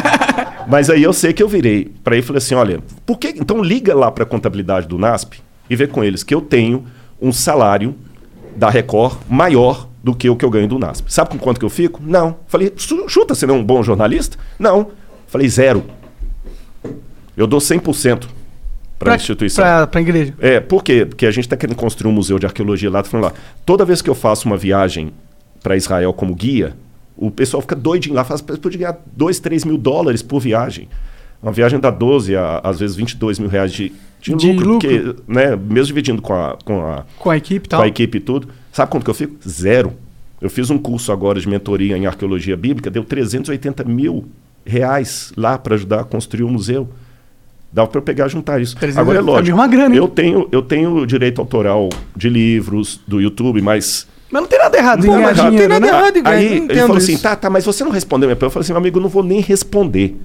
Mas 0.67 0.89
aí 0.89 1.01
eu 1.01 1.13
sei 1.13 1.31
que 1.33 1.41
eu 1.41 1.47
virei 1.49 1.91
para 2.03 2.15
ele 2.15 2.23
e 2.23 2.25
falei 2.25 2.37
assim, 2.37 2.53
olha, 2.55 2.79
por 3.05 3.17
que 3.17 3.29
então 3.29 3.63
liga 3.63 3.95
lá 3.95 4.11
para 4.11 4.23
a 4.23 4.27
contabilidade 4.27 4.87
do 4.87 4.97
NASP 4.99 5.39
e 5.69 5.75
vê 5.75 5.87
com 5.87 6.03
eles 6.03 6.23
que 6.23 6.33
eu 6.35 6.41
tenho 6.41 6.85
um 7.21 7.31
salário 7.31 7.95
da 8.55 8.69
Record 8.69 9.17
maior 9.29 9.87
do 10.03 10.15
que 10.15 10.29
o 10.29 10.35
que 10.35 10.45
eu 10.45 10.49
ganho 10.49 10.67
do 10.67 10.79
NASP. 10.79 11.11
Sabe 11.13 11.29
com 11.31 11.37
quanto 11.37 11.59
que 11.59 11.65
eu 11.65 11.69
fico? 11.69 12.01
Não. 12.03 12.37
Falei, 12.47 12.73
"Chu- 12.77 13.07
chuta, 13.09 13.35
você 13.35 13.45
não 13.45 13.55
é 13.55 13.57
um 13.59 13.63
bom 13.63 13.83
jornalista? 13.83 14.37
Não. 14.57 14.91
Falei, 15.27 15.47
zero. 15.49 15.83
Eu 17.35 17.47
dou 17.47 17.59
100% 17.59 18.27
para 18.97 19.13
a 19.13 19.15
instituição. 19.15 19.63
Pra, 19.63 19.87
pra 19.87 20.01
igreja. 20.01 20.33
É, 20.39 20.59
por 20.59 20.83
quê? 20.83 21.05
Porque 21.05 21.25
a 21.25 21.31
gente 21.31 21.45
está 21.45 21.55
querendo 21.55 21.75
construir 21.75 22.09
um 22.09 22.13
museu 22.13 22.37
de 22.39 22.45
arqueologia 22.45 22.89
lá, 22.89 23.01
tô 23.03 23.09
falando 23.09 23.25
lá. 23.25 23.33
Toda 23.65 23.85
vez 23.85 24.01
que 24.01 24.09
eu 24.09 24.15
faço 24.15 24.45
uma 24.47 24.57
viagem 24.57 25.11
para 25.63 25.75
Israel 25.77 26.11
como 26.13 26.33
guia, 26.35 26.75
o 27.15 27.29
pessoal 27.31 27.61
fica 27.61 27.75
doidinho 27.75 28.15
lá, 28.15 28.23
"Você 28.23 28.43
pode 28.43 28.77
ganhar 28.77 28.97
2, 29.15 29.39
3 29.39 29.63
mil 29.63 29.77
dólares 29.77 30.21
por 30.21 30.39
viagem. 30.39 30.87
Uma 31.41 31.51
viagem 31.51 31.79
dá 31.79 31.89
12 31.89 32.35
a, 32.35 32.59
às 32.63 32.79
vezes, 32.79 32.95
22 32.95 33.39
mil 33.39 33.49
reais 33.49 33.71
de, 33.71 33.91
de, 34.21 34.35
De 34.35 34.51
lucro, 34.51 34.69
lucro. 34.73 34.89
porque, 34.89 35.15
né, 35.27 35.55
mesmo 35.55 35.87
dividindo 35.87 36.21
com 36.21 36.33
a, 36.33 36.57
com 36.65 36.81
a, 36.85 37.03
Com 37.17 37.29
a 37.29 37.37
equipe 37.37 37.67
tal. 37.69 37.79
com 37.79 37.85
a 37.85 37.87
equipe 37.87 38.17
e 38.17 38.21
tudo. 38.21 38.49
Sabe 38.73 38.91
quanto 38.91 39.03
que 39.05 39.09
eu 39.09 39.13
fico? 39.15 39.35
Zero. 39.47 39.93
Eu 40.41 40.49
fiz 40.49 40.69
um 40.69 40.77
curso 40.77 41.11
agora 41.11 41.39
de 41.39 41.47
mentoria 41.47 41.97
em 41.97 42.05
arqueologia 42.05 42.55
bíblica, 42.57 42.89
deu 42.89 43.03
380 43.03 43.83
mil 43.85 44.25
reais 44.65 45.31
lá 45.35 45.57
para 45.57 45.75
ajudar 45.75 46.01
a 46.01 46.03
construir 46.03 46.43
o 46.43 46.49
museu. 46.49 46.87
Dá 47.71 47.85
para 47.85 47.99
eu 47.99 48.01
pegar 48.01 48.25
e 48.27 48.29
juntar 48.29 48.59
isso. 48.61 48.75
380 48.75 49.01
Agora 49.01 49.19
é 49.19 49.21
mil, 49.21 49.33
lógico. 49.33 49.57
uma 49.57 49.67
grana, 49.67 49.93
hein? 49.95 49.97
eu 50.01 50.07
tenho 50.07 50.47
eu 50.51 50.61
tenho 50.61 51.05
direito 51.05 51.39
autoral 51.39 51.87
de 52.15 52.27
livros 52.29 52.99
do 53.07 53.21
YouTube, 53.21 53.61
mas 53.61 54.07
Mas 54.31 54.41
não 54.41 54.49
tem 54.49 54.57
nada 54.59 54.77
errado 54.77 55.03
em 55.05 55.07
Pô, 55.07 55.13
ganhar 55.13 55.27
mas 55.27 55.37
não 55.37 55.45
dinheiro, 55.49 55.69
tem 55.69 55.79
nada 55.79 55.91
né? 55.91 55.97
errado 56.01 56.17
em 56.17 56.23
ganhar, 56.23 56.35
aí 56.37 56.59
não 56.59 56.65
ele 56.69 56.79
falou 56.81 56.97
assim: 56.97 57.13
isso. 57.13 57.23
"Tá, 57.23 57.35
tá, 57.35 57.49
mas 57.49 57.65
você 57.65 57.83
não 57.83 57.91
respondeu 57.91 58.27
minha 58.27 58.35
pergunta". 58.35 58.47
Eu 58.47 58.51
falei 58.51 58.63
assim: 58.63 58.73
"Meu 58.73 58.79
amigo, 58.79 58.97
eu 58.97 59.03
não 59.03 59.09
vou 59.09 59.23
nem 59.23 59.39
responder". 59.41 60.15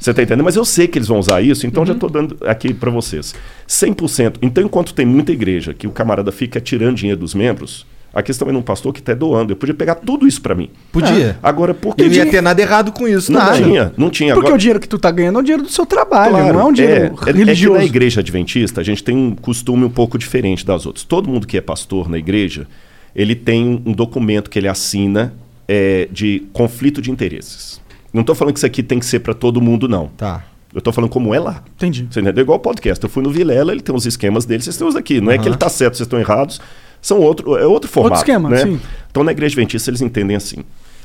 Você 0.00 0.14
tá 0.14 0.22
entendendo? 0.22 0.44
Mas 0.44 0.56
eu 0.56 0.64
sei 0.64 0.88
que 0.88 0.96
eles 0.98 1.08
vão 1.08 1.18
usar 1.18 1.42
isso, 1.42 1.66
então 1.66 1.82
Uhum. 1.82 1.86
já 1.86 1.94
tô 1.94 2.08
dando 2.08 2.36
aqui 2.46 2.72
para 2.72 2.90
vocês. 2.90 3.34
100%. 3.68 4.38
Então, 4.42 4.64
enquanto 4.64 4.94
tem 4.94 5.04
muita 5.04 5.30
igreja 5.30 5.74
que 5.74 5.86
o 5.86 5.90
camarada 5.90 6.32
fica 6.32 6.58
tirando 6.60 6.96
dinheiro 6.96 7.20
dos 7.20 7.34
membros, 7.34 7.86
aqui 8.12 8.32
também 8.36 8.54
num 8.54 8.62
pastor 8.62 8.92
que 8.94 9.02
tá 9.02 9.12
doando. 9.14 9.52
Eu 9.52 9.56
podia 9.56 9.74
pegar 9.74 9.94
tudo 9.96 10.26
isso 10.26 10.40
para 10.40 10.54
mim. 10.54 10.70
Podia. 10.90 11.38
Agora, 11.42 11.74
por 11.74 11.94
que 11.94 12.04
não 12.04 12.12
ia 12.12 12.26
ter 12.26 12.40
nada 12.40 12.60
errado 12.62 12.92
com 12.92 13.06
isso, 13.06 13.30
Não 13.30 13.38
nada. 13.40 13.62
tinha, 13.62 13.92
não 13.96 14.10
tinha. 14.10 14.32
Porque 14.34 14.46
Agora- 14.46 14.54
o 14.54 14.58
dinheiro 14.58 14.80
que 14.80 14.88
tu 14.88 14.98
tá 14.98 15.10
ganhando 15.10 15.36
é 15.38 15.40
o 15.40 15.44
dinheiro 15.44 15.62
do 15.62 15.68
seu 15.70 15.84
trabalho, 15.86 16.30
Claro, 16.32 16.52
não 16.54 16.60
é 16.60 16.64
um 16.64 16.72
dinheiro 16.72 16.94
é, 16.94 17.06
é- 17.06 17.06
é 17.30 17.32
que 17.32 17.38
religioso. 17.38 17.78
na 17.78 17.84
igreja 17.84 18.20
adventista, 18.20 18.80
a 18.80 18.84
gente 18.84 19.04
tem 19.04 19.14
um 19.16 19.34
costume 19.36 19.84
um 19.84 19.90
pouco 19.90 20.16
diferente 20.18 20.64
das 20.66 20.86
outras. 20.86 21.04
Todo 21.04 21.28
mundo 21.28 21.46
que 21.46 21.56
é 21.56 21.60
pastor 21.60 22.08
na 22.08 22.18
igreja, 22.18 22.66
ele 23.14 23.34
tem 23.34 23.80
um 23.84 23.92
documento 23.92 24.48
que 24.50 24.58
ele 24.58 24.68
assina 24.68 25.32
é, 25.72 26.08
de 26.10 26.42
conflito 26.52 27.00
de 27.00 27.12
interesses. 27.12 27.79
Não 28.12 28.22
estou 28.22 28.34
falando 28.34 28.54
que 28.54 28.58
isso 28.58 28.66
aqui 28.66 28.82
tem 28.82 28.98
que 28.98 29.06
ser 29.06 29.20
para 29.20 29.34
todo 29.34 29.60
mundo, 29.60 29.88
não. 29.88 30.08
Tá. 30.08 30.44
Eu 30.72 30.78
estou 30.78 30.92
falando 30.92 31.10
como 31.10 31.34
é 31.34 31.40
lá. 31.40 31.64
Entendi. 31.76 32.06
Você 32.10 32.20
entendeu? 32.20 32.42
Igual 32.42 32.58
o 32.58 32.60
podcast. 32.60 33.02
Eu 33.02 33.10
fui 33.10 33.22
no 33.22 33.30
Vilela, 33.30 33.72
ele 33.72 33.80
tem 33.80 33.94
os 33.94 34.06
esquemas 34.06 34.44
dele, 34.44 34.62
vocês 34.62 34.76
têm 34.76 34.86
os 34.86 34.94
aqui. 34.94 35.20
Não 35.20 35.32
é 35.32 35.38
que 35.38 35.46
ele 35.46 35.54
está 35.54 35.68
certo, 35.68 35.96
vocês 35.96 36.06
estão 36.06 36.18
errados. 36.18 36.60
São 37.02 37.18
outro, 37.18 37.56
é 37.56 37.66
outro 37.66 37.90
formato. 37.90 38.16
esquema, 38.16 38.48
né? 38.48 38.58
sim. 38.58 38.80
Então, 39.10 39.24
na 39.24 39.32
igreja 39.32 39.54
adventista, 39.54 39.90
eles 39.90 40.00
entendem 40.00 40.36
assim. 40.36 40.58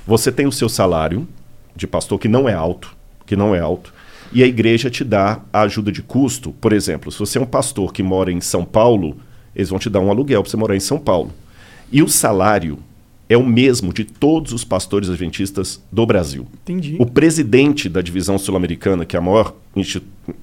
Você 0.06 0.32
tem 0.32 0.46
o 0.46 0.52
seu 0.52 0.70
salário 0.70 1.28
de 1.76 1.88
pastor, 1.88 2.20
que 2.20 2.28
não 2.28 2.48
é 2.48 2.54
alto, 2.54 2.96
que 3.26 3.36
não 3.36 3.56
é 3.56 3.60
alto, 3.60 3.94
e 4.32 4.44
a 4.44 4.48
igreja 4.48 4.90
te 4.90 5.04
dá 5.04 5.40
a 5.52 5.62
ajuda 5.62 5.92
de 5.92 6.02
custo. 6.02 6.52
Por 6.54 6.74
exemplo, 6.74 7.12
se 7.12 7.18
você 7.18 7.38
é 7.38 7.42
um 7.42 7.46
pastor 7.46 7.92
que 7.92 8.04
mora 8.04 8.32
em 8.32 8.42
São 8.42 8.66
Paulo, 8.66 9.18
eles 9.56 9.70
vão 9.70 9.80
te 9.80 9.90
dar 9.90 10.00
um 10.00 10.12
aluguel 10.12 10.42
para 10.42 10.52
você 10.52 10.58
morar 10.58 10.76
em 10.76 10.82
São 10.82 11.00
Paulo. 11.00 11.32
E 11.92 12.04
o 12.04 12.10
salário 12.10 12.78
é 13.28 13.36
o 13.36 13.46
mesmo 13.46 13.92
de 13.92 14.04
todos 14.04 14.54
os 14.54 14.64
pastores 14.64 15.10
adventistas 15.10 15.82
do 15.92 16.06
Brasil. 16.06 16.48
Entendi. 16.64 16.96
O 17.00 17.06
presidente 17.06 17.90
da 17.90 18.02
divisão 18.02 18.38
sul-americana, 18.38 19.06
que 19.06 19.16
é 19.16 19.20
a 19.20 19.22
maior, 19.22 19.56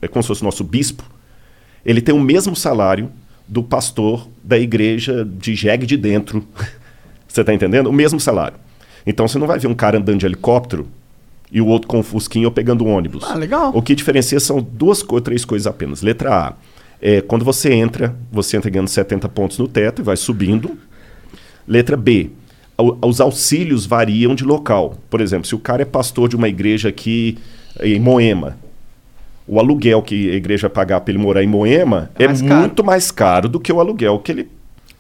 é 0.00 0.08
como 0.08 0.22
se 0.22 0.28
fosse 0.28 0.42
o 0.42 0.44
nosso 0.44 0.64
bispo, 0.64 1.04
ele 1.84 2.00
tem 2.00 2.14
o 2.14 2.20
mesmo 2.20 2.56
salário 2.56 3.10
do 3.46 3.62
pastor 3.62 4.28
da 4.42 4.58
igreja 4.58 5.24
de 5.24 5.54
jegue 5.54 5.86
de 5.86 5.96
dentro. 5.96 6.46
você 7.28 7.40
está 7.40 7.54
entendendo? 7.54 7.88
O 7.88 7.92
mesmo 7.92 8.18
salário. 8.18 8.56
Então 9.06 9.26
você 9.26 9.38
não 9.38 9.46
vai 9.46 9.58
ver 9.58 9.68
um 9.68 9.74
cara 9.74 9.98
andando 9.98 10.18
de 10.18 10.26
helicóptero 10.26 10.88
e 11.50 11.60
o 11.60 11.66
outro 11.66 11.86
com 11.88 11.98
um 11.98 12.02
fusquinha 12.02 12.46
ou 12.46 12.52
pegando 12.52 12.84
um 12.84 12.88
ônibus. 12.88 13.24
Ah, 13.24 13.34
legal. 13.34 13.72
O 13.74 13.82
que 13.82 13.94
diferencia 13.94 14.40
são 14.40 14.60
duas 14.60 15.04
ou 15.06 15.20
três 15.20 15.44
coisas 15.44 15.66
apenas. 15.66 16.02
Letra 16.02 16.34
A. 16.34 16.52
É, 17.00 17.20
quando 17.20 17.44
você 17.44 17.72
entra, 17.72 18.16
você 18.30 18.56
entra 18.56 18.70
ganhando 18.70 18.88
70 18.88 19.28
pontos 19.28 19.58
no 19.58 19.66
teto 19.66 20.00
e 20.00 20.04
vai 20.04 20.16
subindo. 20.16 20.78
Letra 21.66 21.96
B. 21.96 22.30
Os 23.02 23.20
auxílios 23.20 23.86
variam 23.86 24.34
de 24.34 24.44
local. 24.44 24.94
Por 25.10 25.20
exemplo, 25.20 25.46
se 25.46 25.54
o 25.54 25.58
cara 25.58 25.82
é 25.82 25.84
pastor 25.84 26.28
de 26.28 26.36
uma 26.36 26.48
igreja 26.48 26.88
aqui 26.88 27.38
em 27.80 27.98
Moema, 28.00 28.56
o 29.46 29.58
aluguel 29.58 30.02
que 30.02 30.30
a 30.30 30.34
igreja 30.34 30.70
pagar 30.70 31.00
para 31.00 31.12
ele 31.12 31.22
morar 31.22 31.42
em 31.42 31.46
Moema 31.46 32.10
é 32.18 32.26
Mais 32.26 32.42
caro. 32.42 32.60
muito 32.60 32.84
mais 32.84 33.10
caro 33.10 33.48
do 33.48 33.58
que 33.60 33.72
o 33.72 33.80
aluguel 33.80 34.18
que 34.18 34.32
ele 34.32 34.48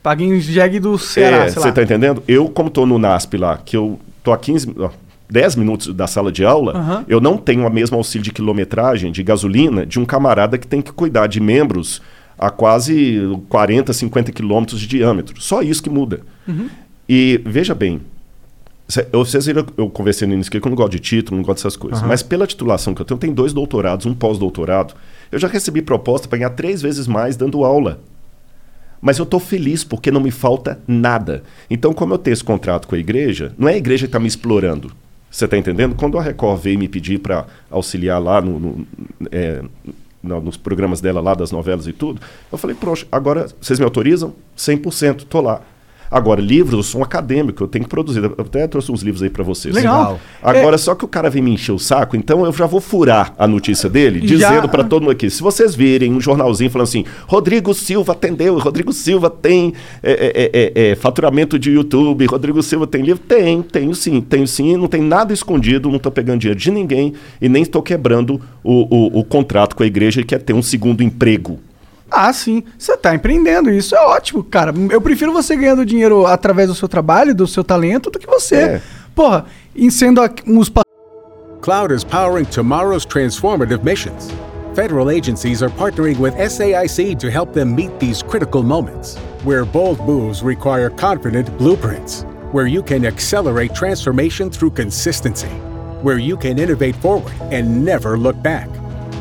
Paga 0.02 0.24
em 0.24 0.40
jegue 0.40 0.80
do 0.80 0.98
Ceará, 0.98 1.44
é, 1.44 1.50
você 1.50 1.60
lá. 1.60 1.70
tá 1.70 1.80
entendendo? 1.82 2.22
Eu, 2.26 2.48
como 2.48 2.68
tô 2.68 2.84
no 2.84 2.98
NASP 2.98 3.36
lá, 3.36 3.56
que 3.64 3.76
eu 3.76 4.00
tô 4.24 4.32
a 4.32 4.36
15, 4.38 4.74
ó, 4.80 4.90
10 5.30 5.54
minutos 5.54 5.94
da 5.94 6.08
sala 6.08 6.32
de 6.32 6.44
aula, 6.44 6.76
Aham. 6.76 7.04
eu 7.08 7.20
não 7.20 7.36
tenho 7.36 7.64
a 7.64 7.70
mesma 7.70 7.96
auxílio 7.96 8.24
de 8.24 8.32
quilometragem, 8.32 9.12
de 9.12 9.22
gasolina, 9.22 9.86
de 9.86 10.00
um 10.00 10.04
camarada 10.04 10.58
que 10.58 10.66
tem 10.66 10.82
que 10.82 10.92
cuidar 10.92 11.28
de 11.28 11.38
membros 11.40 12.02
a 12.36 12.50
quase 12.50 13.20
40, 13.48 13.92
50 13.92 14.32
quilômetros 14.32 14.80
de 14.80 14.88
diâmetro. 14.88 15.40
Só 15.40 15.62
isso 15.62 15.80
que 15.80 15.88
muda. 15.88 16.20
E 17.08 17.40
veja 17.44 17.74
bem, 17.74 18.00
vocês 19.12 19.46
viram, 19.46 19.64
eu 19.76 19.88
conversei 19.88 20.26
no 20.28 20.34
início 20.34 20.50
que 20.50 20.58
eu 20.58 20.62
não 20.70 20.76
gosto 20.76 20.92
de 20.92 21.00
título, 21.00 21.36
não 21.38 21.44
gosto 21.44 21.58
dessas 21.58 21.76
coisas. 21.76 22.00
Mas 22.08 22.22
pela 22.22 22.46
titulação 22.46 22.94
que 22.94 23.00
eu 23.00 23.06
tenho, 23.06 23.16
eu 23.16 23.20
tenho 23.20 23.34
dois 23.34 23.52
doutorados, 23.52 24.04
um 24.06 24.14
pós-doutorado. 24.14 24.94
Eu 25.30 25.38
já 25.38 25.48
recebi 25.48 25.80
proposta 25.80 26.28
para 26.28 26.38
ganhar 26.38 26.50
três 26.50 26.82
vezes 26.82 27.06
mais 27.06 27.36
dando 27.36 27.64
aula. 27.64 28.00
Mas 29.00 29.18
eu 29.18 29.24
estou 29.24 29.40
feliz 29.40 29.82
porque 29.82 30.10
não 30.10 30.20
me 30.20 30.30
falta 30.30 30.78
nada. 30.86 31.42
Então, 31.68 31.92
como 31.92 32.14
eu 32.14 32.18
tenho 32.18 32.34
esse 32.34 32.44
contrato 32.44 32.86
com 32.86 32.94
a 32.94 32.98
igreja, 32.98 33.52
não 33.58 33.68
é 33.68 33.74
a 33.74 33.76
igreja 33.76 34.02
que 34.06 34.08
está 34.10 34.20
me 34.20 34.28
explorando. 34.28 34.92
Você 35.30 35.46
está 35.46 35.56
entendendo? 35.56 35.94
Quando 35.94 36.18
a 36.18 36.22
Record 36.22 36.60
veio 36.60 36.78
me 36.78 36.86
pedir 36.86 37.18
para 37.18 37.46
auxiliar 37.70 38.20
lá 38.22 38.40
no, 38.42 38.60
no- 38.60 38.86
é, 39.32 39.62
no- 40.22 40.40
nos 40.42 40.56
programas 40.58 41.00
dela 41.00 41.20
lá, 41.20 41.34
das 41.34 41.50
novelas 41.50 41.86
e 41.86 41.92
tudo, 41.92 42.20
eu 42.52 42.58
falei, 42.58 42.76
poxa, 42.78 43.06
agora 43.10 43.48
vocês 43.60 43.78
me 43.78 43.84
autorizam? 43.84 44.34
100%, 44.56 45.24
tô 45.24 45.40
lá. 45.40 45.62
Agora, 46.12 46.42
livros, 46.42 46.74
eu 46.74 46.82
sou 46.82 47.00
um 47.00 47.04
acadêmico, 47.04 47.64
eu 47.64 47.66
tenho 47.66 47.84
que 47.84 47.90
produzir. 47.90 48.22
Eu 48.22 48.34
até 48.38 48.66
trouxe 48.66 48.92
uns 48.92 49.00
livros 49.00 49.22
aí 49.22 49.30
para 49.30 49.42
vocês. 49.42 49.74
Legal. 49.74 50.20
Agora, 50.42 50.76
só 50.76 50.94
que 50.94 51.06
o 51.06 51.08
cara 51.08 51.30
vem 51.30 51.42
me 51.42 51.52
encher 51.52 51.72
o 51.72 51.78
saco, 51.78 52.14
então 52.16 52.44
eu 52.44 52.52
já 52.52 52.66
vou 52.66 52.82
furar 52.82 53.32
a 53.38 53.48
notícia 53.48 53.88
dele, 53.88 54.20
Já- 54.28 54.50
dizendo 54.50 54.68
para 54.68 54.84
todo 54.84 55.02
mundo 55.02 55.12
aqui: 55.12 55.30
se 55.30 55.42
vocês 55.42 55.74
virem 55.74 56.12
um 56.12 56.20
jornalzinho 56.20 56.70
falando 56.70 56.88
assim, 56.88 57.04
Rodrigo 57.26 57.72
Silva 57.72 58.12
atendeu, 58.12 58.58
Rodrigo 58.58 58.92
Silva 58.92 59.30
tem 59.30 59.72
é, 60.02 60.12
é, 60.12 60.50
é, 60.52 60.90
é, 60.90 60.94
faturamento 60.96 61.58
de 61.58 61.70
YouTube, 61.70 62.26
Rodrigo 62.26 62.62
Silva 62.62 62.86
tem 62.86 63.02
livro, 63.02 63.22
tem, 63.26 63.62
tenho 63.62 63.94
sim, 63.94 64.20
tenho 64.20 64.46
sim, 64.46 64.76
não 64.76 64.88
tem 64.88 65.00
nada 65.00 65.32
escondido, 65.32 65.88
não 65.88 65.96
estou 65.96 66.12
pegando 66.12 66.40
dinheiro 66.40 66.60
de 66.60 66.70
ninguém 66.70 67.14
e 67.40 67.48
nem 67.48 67.62
estou 67.62 67.80
quebrando 67.82 68.40
o, 68.62 69.18
o, 69.18 69.20
o 69.20 69.24
contrato 69.24 69.74
com 69.74 69.82
a 69.82 69.86
igreja 69.86 70.22
que 70.22 70.34
é 70.34 70.38
ter 70.38 70.52
um 70.52 70.62
segundo 70.62 71.02
emprego. 71.02 71.58
Ah, 72.12 72.32
sim. 72.32 72.62
Você 72.78 72.96
tá 72.96 73.14
empreendendo, 73.14 73.70
isso 73.70 73.96
é 73.96 74.00
ótimo, 74.00 74.44
cara. 74.44 74.72
Eu 74.90 75.00
prefiro 75.00 75.32
você 75.32 75.56
ganhando 75.56 75.84
dinheiro 75.84 76.26
através 76.26 76.68
do 76.68 76.74
seu 76.74 76.88
trabalho, 76.88 77.34
do 77.34 77.46
seu 77.46 77.64
talento, 77.64 78.10
do 78.10 78.18
que 78.18 78.26
você. 78.26 78.56
É. 78.56 78.82
Porra, 79.14 79.46
em 79.74 79.90
sendo 79.90 80.20
uns 80.46 80.70
Cloud 81.62 81.92
is 81.92 82.02
powering 82.02 82.44
tomorrow's 82.46 83.06
transformative 83.06 83.84
missions. 83.84 84.32
Federal 84.74 85.10
agencies 85.10 85.62
are 85.62 85.70
partnering 85.70 86.18
with 86.18 86.34
SAIC 86.34 87.18
to 87.18 87.30
help 87.30 87.52
them 87.52 87.74
meet 87.74 88.00
these 88.00 88.22
critical 88.22 88.62
moments, 88.62 89.16
where 89.44 89.64
bold 89.64 90.00
moves 90.00 90.42
require 90.42 90.90
confident 90.90 91.56
blueprints, 91.58 92.24
where 92.52 92.66
you 92.66 92.82
can 92.82 93.04
accelerate 93.04 93.74
transformation 93.74 94.50
through 94.50 94.70
consistency, 94.70 95.50
where 96.02 96.18
you 96.18 96.36
can 96.36 96.58
innovate 96.58 96.96
forward 96.96 97.32
and 97.52 97.84
never 97.84 98.18
look 98.18 98.42
back. 98.42 98.68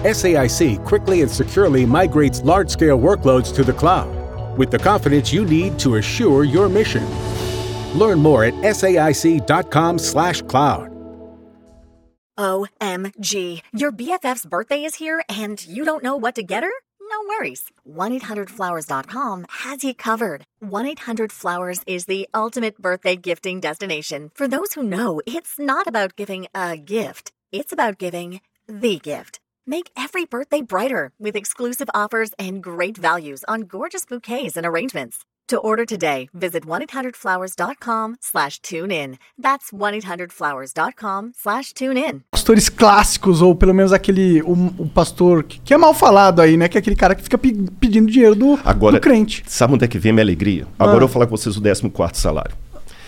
SAIC 0.03 0.85
quickly 0.85 1.21
and 1.21 1.31
securely 1.31 1.85
migrates 1.85 2.41
large 2.41 2.69
scale 2.69 2.99
workloads 2.99 3.53
to 3.55 3.63
the 3.63 3.73
cloud 3.73 4.57
with 4.57 4.71
the 4.71 4.79
confidence 4.79 5.31
you 5.31 5.45
need 5.45 5.79
to 5.79 5.95
assure 5.95 6.43
your 6.43 6.69
mission. 6.69 7.05
Learn 7.97 8.19
more 8.19 8.43
at 8.45 8.53
saic.com/slash 8.53 10.41
cloud. 10.43 10.91
OMG. 12.39 13.61
Your 13.73 13.91
BFF's 13.91 14.45
birthday 14.45 14.83
is 14.83 14.95
here 14.95 15.23
and 15.29 15.63
you 15.65 15.83
don't 15.85 16.03
know 16.03 16.15
what 16.15 16.35
to 16.35 16.43
get 16.43 16.63
her? 16.63 16.71
No 16.99 17.17
worries. 17.27 17.69
1-800-Flowers.com 17.87 19.45
has 19.49 19.83
you 19.83 19.93
covered. 19.93 20.45
1-800-Flowers 20.63 21.81
is 21.85 22.05
the 22.05 22.27
ultimate 22.33 22.81
birthday 22.81 23.17
gifting 23.17 23.59
destination. 23.59 24.31
For 24.33 24.47
those 24.47 24.73
who 24.73 24.83
know, 24.83 25.21
it's 25.27 25.59
not 25.59 25.87
about 25.87 26.15
giving 26.15 26.47
a 26.55 26.77
gift. 26.77 27.33
It's 27.51 27.73
about 27.73 27.97
giving 27.97 28.39
the 28.67 28.97
gift. 28.97 29.40
Make 29.71 29.89
every 29.95 30.25
birthday 30.25 30.62
brighter 30.62 31.12
with 31.17 31.38
exclusive 31.38 31.88
offers 31.95 32.31
and 32.38 32.62
great 32.62 32.97
values 32.97 33.39
on 33.47 33.62
gorgeous 33.62 34.03
bouquets 34.05 34.57
and 34.57 34.65
arrangements. 34.65 35.19
To 35.47 35.57
order 35.60 35.86
today, 35.86 36.27
visit 36.34 36.65
1-800-Flowers.com 36.65 38.15
slash 38.19 38.60
tune 38.62 38.91
in. 38.91 39.17
That's 39.41 39.71
1-800-Flowers.com 39.71 41.31
slash 41.38 41.71
tune 41.73 41.97
in. 41.97 42.21
pastores 42.31 42.67
clássicos, 42.67 43.41
ou 43.41 43.55
pelo 43.55 43.73
menos 43.73 43.93
aquele. 43.93 44.41
O, 44.41 44.51
o 44.77 44.89
pastor 44.89 45.43
que, 45.43 45.60
que 45.62 45.73
é 45.73 45.77
mal 45.77 45.93
falado 45.93 46.41
aí, 46.41 46.57
né? 46.57 46.67
Que 46.67 46.77
é 46.77 46.79
aquele 46.79 46.95
cara 46.97 47.15
que 47.15 47.23
fica 47.23 47.38
pe- 47.38 47.55
pedindo 47.79 48.12
dinheiro 48.12 48.36
do, 48.36 48.60
Agora, 48.65 48.97
do 48.97 49.01
crente. 49.01 49.41
sabe 49.47 49.73
onde 49.75 49.86
é 49.86 49.88
que 49.88 49.97
vem 49.97 50.10
a 50.10 50.13
minha 50.13 50.23
alegria? 50.25 50.67
Agora 50.77 50.95
Ah. 50.95 51.03
eu 51.03 51.07
vou 51.07 51.10
falar 51.10 51.27
com 51.27 51.38
vocês 51.38 51.55
o 51.55 51.62
14 51.62 52.19
salário. 52.21 52.55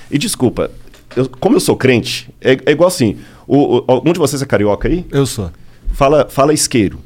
E 0.10 0.18
desculpa, 0.18 0.72
eu- 1.16 1.30
como 1.42 1.58
eu 1.58 1.60
sou 1.60 1.76
crente, 1.76 2.34
é, 2.42 2.54
é 2.66 2.72
igual 2.72 2.88
assim, 2.88 3.20
o, 3.46 3.80
o- 3.92 4.02
um 4.06 4.14
de 4.14 4.20
vocês 4.20 4.42
é 4.42 4.46
carioca 4.46 4.88
aí? 4.88 5.06
Eu 5.12 5.26
sou. 5.26 5.52
Fala, 5.94 6.28
fala 6.30 6.54
isqueiro. 6.54 7.00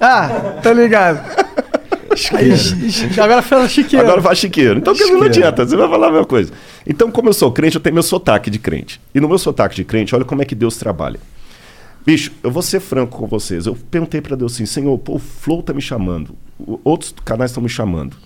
Ah, 0.00 0.58
tá 0.62 0.72
ligado. 0.72 1.20
Agora 3.22 3.42
fala 3.42 3.68
chiqueiro. 3.68 4.06
Agora 4.06 4.22
fala 4.22 4.34
chiqueiro. 4.34 4.78
Então 4.78 4.94
dizer, 4.94 5.12
não 5.12 5.22
adianta, 5.22 5.66
você 5.66 5.76
vai 5.76 5.88
falar 5.88 6.08
a 6.08 6.10
mesma 6.10 6.26
coisa. 6.26 6.52
Então, 6.86 7.10
como 7.10 7.28
eu 7.28 7.34
sou 7.34 7.52
crente, 7.52 7.76
eu 7.76 7.80
tenho 7.80 7.94
meu 7.94 8.02
sotaque 8.02 8.50
de 8.50 8.58
crente. 8.58 9.00
E 9.14 9.20
no 9.20 9.28
meu 9.28 9.38
sotaque 9.38 9.76
de 9.76 9.84
crente, 9.84 10.14
olha 10.14 10.24
como 10.24 10.40
é 10.40 10.44
que 10.44 10.54
Deus 10.54 10.76
trabalha. 10.76 11.20
Bicho, 12.06 12.30
eu 12.42 12.50
vou 12.50 12.62
ser 12.62 12.80
franco 12.80 13.18
com 13.18 13.26
vocês. 13.26 13.66
Eu 13.66 13.76
perguntei 13.90 14.20
pra 14.20 14.36
Deus 14.36 14.54
assim, 14.54 14.64
Senhor, 14.64 14.96
pô, 14.98 15.16
o 15.16 15.18
Flow 15.18 15.62
tá 15.62 15.74
me 15.74 15.82
chamando. 15.82 16.36
Outros 16.84 17.14
canais 17.24 17.50
estão 17.50 17.62
me 17.62 17.68
chamando. 17.68 18.16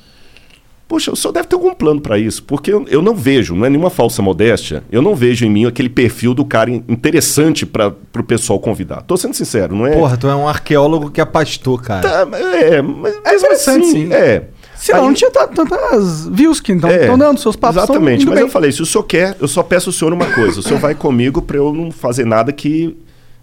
Poxa, 0.90 1.12
o 1.12 1.16
senhor 1.16 1.30
deve 1.32 1.46
ter 1.46 1.54
algum 1.54 1.72
plano 1.72 2.00
pra 2.00 2.18
isso, 2.18 2.42
porque 2.42 2.72
eu, 2.72 2.84
eu 2.88 3.00
não 3.00 3.14
vejo, 3.14 3.54
não 3.54 3.64
é 3.64 3.70
nenhuma 3.70 3.90
falsa 3.90 4.20
modéstia, 4.20 4.82
eu 4.90 5.00
não 5.00 5.14
vejo 5.14 5.46
em 5.46 5.48
mim 5.48 5.64
aquele 5.64 5.88
perfil 5.88 6.34
do 6.34 6.44
cara 6.44 6.68
in- 6.68 6.82
interessante 6.88 7.64
para 7.64 7.94
o 8.18 8.22
pessoal 8.24 8.58
convidar. 8.58 9.02
Tô 9.02 9.16
sendo 9.16 9.32
sincero, 9.32 9.72
não 9.76 9.86
é? 9.86 9.92
Porra, 9.92 10.16
tu 10.16 10.26
é 10.26 10.34
um 10.34 10.48
arqueólogo 10.48 11.08
que 11.08 11.20
é 11.20 11.24
pastor, 11.24 11.80
cara. 11.80 12.26
Tá, 12.26 12.38
é, 12.38 12.82
mas 12.82 13.14
É 13.24 13.36
interessante, 13.36 13.82
assim, 13.84 14.06
sim. 14.08 14.12
É. 14.12 14.46
Senão 14.74 15.02
Aí- 15.02 15.06
não 15.06 15.14
tinha 15.14 15.30
ta- 15.30 15.46
tantas 15.46 16.26
views 16.26 16.58
que 16.60 16.72
estão 16.72 16.90
é, 16.90 17.16
dando, 17.16 17.38
seus 17.38 17.54
papos 17.54 17.76
Exatamente, 17.76 18.24
mas 18.26 18.34
bem. 18.34 18.42
eu 18.42 18.48
falei, 18.50 18.72
se 18.72 18.82
o 18.82 18.86
senhor 18.86 19.04
quer, 19.04 19.36
eu 19.40 19.46
só 19.46 19.62
peço 19.62 19.90
ao 19.90 19.92
senhor 19.92 20.12
uma 20.12 20.26
coisa. 20.26 20.58
O 20.58 20.62
senhor 20.62 20.80
vai 20.80 20.96
comigo 20.96 21.40
para 21.40 21.56
eu 21.56 21.72
não 21.72 21.92
fazer 21.92 22.26
nada 22.26 22.50
que 22.52 22.96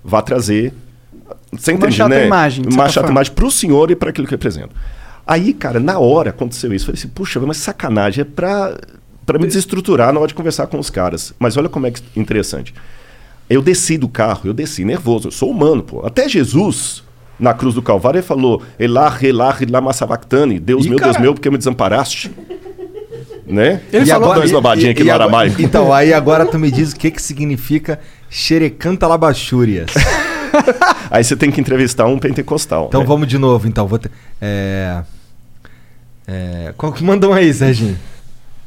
vá 0.04 0.22
trazer. 0.22 0.74
Você 1.54 1.72
entende, 1.72 1.96
chata 1.96 2.10
né? 2.10 2.26
imagem, 2.26 2.66
Uma 2.66 2.90
chata 2.90 3.08
forma. 3.08 3.12
imagem 3.12 3.32
para 3.32 3.46
o 3.46 3.52
senhor 3.52 3.90
e 3.90 3.96
para 3.96 4.10
aquilo 4.10 4.28
que 4.28 4.34
eu 4.34 4.38
represento. 4.38 4.76
Aí, 5.28 5.54
cara, 5.54 5.80
na 5.80 6.00
hora 6.00 6.30
aconteceu 6.30 6.74
isso. 6.74 6.84
Eu 6.86 6.88
falei 6.96 7.00
assim, 7.00 7.10
puxa, 7.10 7.40
mas 7.42 7.58
sacanagem, 7.58 8.22
é 8.22 8.26
para 8.26 8.78
para 9.26 9.38
me 9.38 9.46
desestruturar 9.46 10.14
na 10.14 10.20
hora 10.22 10.28
de 10.30 10.34
conversar 10.34 10.68
com 10.68 10.80
os 10.80 10.90
caras. 10.90 11.34
Mas 11.38 11.58
olha 11.58 11.68
como 11.68 11.86
é 11.86 11.92
que 11.92 12.02
interessante. 12.16 12.74
Eu 13.50 13.62
desci 13.62 13.98
do 13.98 14.08
carro, 14.08 14.42
eu 14.46 14.54
desci 14.54 14.86
nervoso, 14.86 15.28
eu 15.28 15.32
sou 15.32 15.52
humano, 15.52 15.84
pô. 15.84 16.06
Até 16.06 16.30
Jesus, 16.30 17.04
na 17.38 17.54
cruz 17.54 17.76
do 17.76 17.82
Calvário, 17.82 18.20
ele 18.20 18.26
falou: 18.26 18.62
Elar, 18.80 19.24
Elar, 19.26 19.60
Lama 19.70 19.92
Sabactani, 19.92 20.60
Deus 20.60 20.86
Ih, 20.86 20.90
meu, 20.90 20.98
Deus 20.98 21.12
cara. 21.12 21.20
meu, 21.22 21.34
porque 21.34 21.50
me 21.50 21.58
desamparaste. 21.58 22.32
né? 23.46 23.82
Ele 23.92 24.04
E 24.04 24.08
falou 24.08 24.24
agora- 24.26 24.40
Dois 24.40 24.52
lobadinhos 24.52 24.92
aqui 24.92 25.04
no 25.04 25.10
agora- 25.12 25.24
aramaico. 25.26 25.60
Então, 25.64 25.94
aí 25.94 26.14
agora 26.14 26.46
tu 26.46 26.58
me 26.58 26.72
diz 26.72 26.94
o 26.94 26.96
que 26.96 27.12
que 27.12 27.22
significa 27.22 28.00
xerecanta 28.30 29.08
labachúrias. 29.08 29.90
Aí 31.12 31.24
você 31.24 31.36
tem 31.36 31.52
que 31.52 31.60
entrevistar 31.62 32.06
um 32.08 32.18
pentecostal. 32.18 32.86
Então 32.88 33.02
né? 33.02 33.08
vamos 33.08 33.28
de 33.28 33.38
novo, 33.38 33.68
então. 33.68 33.86
Vou 33.88 34.00
ter, 34.00 34.10
é... 34.42 35.02
É... 36.28 36.74
Qual 36.76 36.92
que 36.92 37.04
mandam 37.04 37.32
aí, 37.32 37.54
Serginho? 37.54 37.98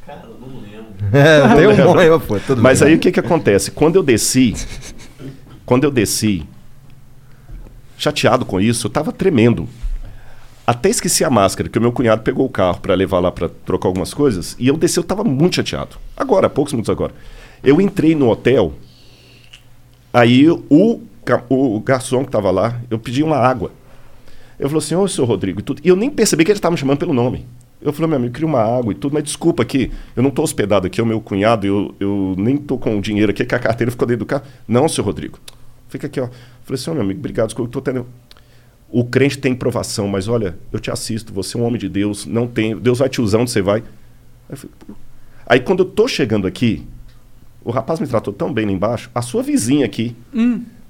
Cara, 0.06 0.22
eu 0.24 0.38
não 0.40 0.60
lembro. 0.60 0.80
É, 1.12 1.54
tem 1.56 1.66
um 1.66 1.92
bom 1.92 1.98
aí, 1.98 2.08
pô. 2.20 2.38
Tudo 2.40 2.62
Mas 2.62 2.80
bem. 2.80 2.88
aí 2.88 2.94
o 2.94 2.98
que 2.98 3.12
que 3.12 3.20
acontece? 3.20 3.70
Quando 3.70 3.96
eu 3.96 4.02
desci, 4.02 4.54
quando 5.66 5.84
eu 5.84 5.90
desci, 5.90 6.46
chateado 7.98 8.44
com 8.44 8.60
isso, 8.60 8.86
eu 8.86 8.90
tava 8.90 9.12
tremendo. 9.12 9.68
Até 10.66 10.88
esqueci 10.88 11.24
a 11.24 11.30
máscara, 11.30 11.68
que 11.68 11.78
o 11.78 11.82
meu 11.82 11.92
cunhado 11.92 12.22
pegou 12.22 12.46
o 12.46 12.50
carro 12.50 12.80
para 12.80 12.94
levar 12.94 13.18
lá 13.18 13.30
para 13.30 13.48
trocar 13.48 13.88
algumas 13.88 14.14
coisas, 14.14 14.54
e 14.58 14.68
eu 14.68 14.76
desci, 14.76 14.98
eu 14.98 15.04
tava 15.04 15.24
muito 15.24 15.56
chateado. 15.56 15.96
Agora, 16.16 16.48
poucos 16.48 16.72
minutos 16.72 16.90
agora. 16.90 17.12
Eu 17.62 17.80
entrei 17.80 18.14
no 18.14 18.30
hotel, 18.30 18.72
aí 20.12 20.48
o, 20.48 21.02
o 21.48 21.80
garçom 21.80 22.24
que 22.24 22.30
tava 22.30 22.50
lá, 22.50 22.80
eu 22.88 22.98
pedi 22.98 23.22
uma 23.22 23.36
água. 23.36 23.72
Eu 24.60 24.68
falou 24.68 24.78
assim, 24.78 24.94
ô, 24.94 25.08
senhor 25.08 25.26
Rodrigo, 25.26 25.60
e 25.60 25.62
tudo. 25.62 25.80
E 25.82 25.88
eu 25.88 25.96
nem 25.96 26.10
percebi 26.10 26.44
que 26.44 26.50
ele 26.50 26.58
estava 26.58 26.72
me 26.72 26.78
chamando 26.78 26.98
pelo 26.98 27.14
nome. 27.14 27.46
Eu 27.80 27.94
falei, 27.94 28.08
meu 28.10 28.18
amigo, 28.18 28.34
queria 28.34 28.46
uma 28.46 28.60
água 28.60 28.92
e 28.92 28.94
tudo, 28.94 29.14
mas 29.14 29.24
desculpa 29.24 29.62
aqui, 29.62 29.90
eu 30.14 30.22
não 30.22 30.30
tô 30.30 30.42
hospedado 30.42 30.86
aqui, 30.86 31.00
é 31.00 31.02
o 31.02 31.06
meu 31.06 31.18
cunhado, 31.18 31.66
eu, 31.66 31.94
eu 31.98 32.34
nem 32.36 32.58
tô 32.58 32.76
com 32.76 32.98
o 32.98 33.00
dinheiro 33.00 33.30
aqui, 33.30 33.42
que 33.42 33.54
a 33.54 33.58
carteira 33.58 33.90
ficou 33.90 34.06
dentro 34.06 34.18
do 34.18 34.26
carro. 34.26 34.42
Não, 34.68 34.86
seu 34.86 35.02
Rodrigo, 35.02 35.38
fica 35.88 36.06
aqui, 36.06 36.20
ó. 36.20 36.24
Eu 36.24 36.30
falei 36.62 36.78
assim, 36.78 36.90
ó, 36.90 36.92
meu 36.92 37.02
amigo, 37.02 37.18
obrigado, 37.18 37.46
desculpa, 37.46 37.68
eu 37.68 37.72
tô 37.72 37.80
tendo... 37.80 38.06
O 38.90 39.02
crente 39.02 39.38
tem 39.38 39.54
provação, 39.54 40.06
mas 40.08 40.28
olha, 40.28 40.58
eu 40.70 40.78
te 40.78 40.90
assisto, 40.90 41.32
você 41.32 41.56
é 41.56 41.60
um 41.60 41.64
homem 41.64 41.80
de 41.80 41.88
Deus, 41.88 42.26
não 42.26 42.46
tem... 42.46 42.76
Deus 42.76 42.98
vai 42.98 43.08
te 43.08 43.22
usar 43.22 43.38
onde 43.38 43.50
você 43.50 43.62
vai. 43.62 43.80
Aí, 43.80 43.84
eu 44.50 44.56
falei. 44.58 44.74
Aí 45.46 45.60
quando 45.60 45.78
eu 45.78 45.86
tô 45.86 46.06
chegando 46.06 46.46
aqui, 46.46 46.86
o 47.64 47.70
rapaz 47.70 47.98
me 47.98 48.06
tratou 48.06 48.34
tão 48.34 48.52
bem 48.52 48.66
lá 48.66 48.72
embaixo, 48.72 49.10
a 49.14 49.22
sua 49.22 49.42
vizinha 49.42 49.86
aqui, 49.86 50.14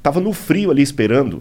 tava 0.02 0.18
no 0.18 0.32
frio 0.32 0.72
ali 0.72 0.82
esperando 0.82 1.40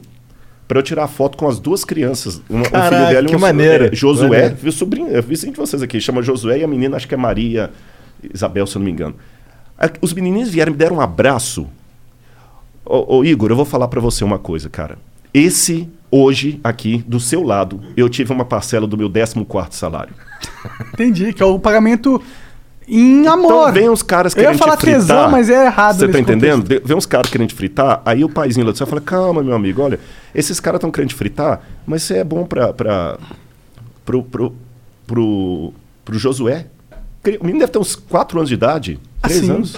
para 0.69 0.77
eu 0.77 0.84
tirar 0.84 1.08
foto 1.08 1.36
com 1.36 1.47
as 1.47 1.60
duas 1.60 1.84
crianças. 1.84 2.39
Uma, 2.47 2.60
um 2.60 2.63
Caraca, 2.69 2.95
filho 2.95 3.10
dela 3.10 3.27
e 3.27 3.29
que 3.32 3.36
um 3.36 3.39
maneiro. 3.39 3.86
é, 3.86 3.89
Josué, 3.91 4.29
Maneiro. 4.29 4.55
viu 4.55 4.71
sobrinho, 4.71 5.17
é 5.17 5.19
vizinho 5.19 5.51
de 5.51 5.58
vocês 5.58 5.82
aqui, 5.82 5.99
chama 5.99 6.21
Josué 6.21 6.60
e 6.60 6.63
a 6.63 6.67
menina 6.67 6.95
acho 6.95 7.08
que 7.08 7.15
é 7.15 7.17
Maria 7.17 7.71
Isabel, 8.32 8.67
se 8.67 8.75
eu 8.75 8.79
não 8.79 8.86
me 8.86 8.91
engano. 8.91 9.15
Os 9.99 10.13
menininhos 10.13 10.49
vieram 10.49 10.71
me 10.71 10.77
deram 10.77 10.97
um 10.97 11.01
abraço. 11.01 11.67
Ô, 12.86 13.17
ô, 13.17 13.25
Igor, 13.25 13.49
eu 13.49 13.55
vou 13.55 13.65
falar 13.65 13.88
para 13.88 13.99
você 13.99 14.23
uma 14.23 14.38
coisa, 14.38 14.69
cara. 14.69 14.99
Esse 15.34 15.89
hoje 16.12 16.60
aqui 16.63 17.03
do 17.08 17.19
seu 17.19 17.41
lado, 17.41 17.82
eu 17.97 18.08
tive 18.08 18.32
uma 18.32 18.45
parcela 18.45 18.86
do 18.86 18.95
meu 18.95 19.10
14º 19.10 19.71
salário. 19.71 20.13
Entendi, 20.93 21.34
que 21.34 21.41
é 21.41 21.45
o 21.47 21.58
pagamento 21.58 22.21
em 22.89 23.28
amor. 23.28 23.45
Então 23.69 23.73
vem 23.73 23.89
uns 23.89 24.02
caras 24.02 24.34
Eu 24.36 24.41
ia 24.41 24.47
querendo 24.47 24.60
falar 24.60 24.78
te 24.78 24.82
fritar. 24.82 24.99
tesão, 25.02 25.30
mas 25.32 25.49
é 25.49 25.65
errado 25.65 25.99
Você 25.99 26.08
tá 26.08 26.19
entendendo? 26.19 26.63
De- 26.67 26.80
Vem 26.84 26.97
uns 26.97 27.06
caras 27.06 27.30
querendo 27.30 27.54
fritar, 27.54 28.02
aí 28.06 28.23
o 28.23 28.30
paizinho 28.30 28.65
lá 28.65 28.71
do 28.71 28.78
céu 28.78 28.88
fala, 28.88 29.02
calma, 29.02 29.43
meu 29.43 29.54
amigo, 29.56 29.82
olha, 29.82 29.99
esses 30.34 30.60
caras 30.60 30.78
estão 30.80 30.91
querendo 30.91 31.10
te 31.10 31.15
fritar, 31.15 31.62
mas 31.86 32.04
você 32.04 32.17
é 32.17 32.23
bom 32.23 32.45
pra, 32.45 32.73
pra, 32.73 33.17
pro, 34.06 34.23
pro, 34.23 34.54
pro, 35.08 35.73
pro 36.06 36.17
Josué. 36.19 36.67
O 37.39 37.43
menino 37.45 37.60
deve 37.60 37.71
ter 37.71 37.80
uns 37.80 37.95
4 37.95 38.39
anos 38.39 38.49
de 38.49 38.56
idade, 38.56 38.99
Ah, 39.21 39.28
3 39.28 39.41
sim. 39.45 39.52
anos. 39.52 39.78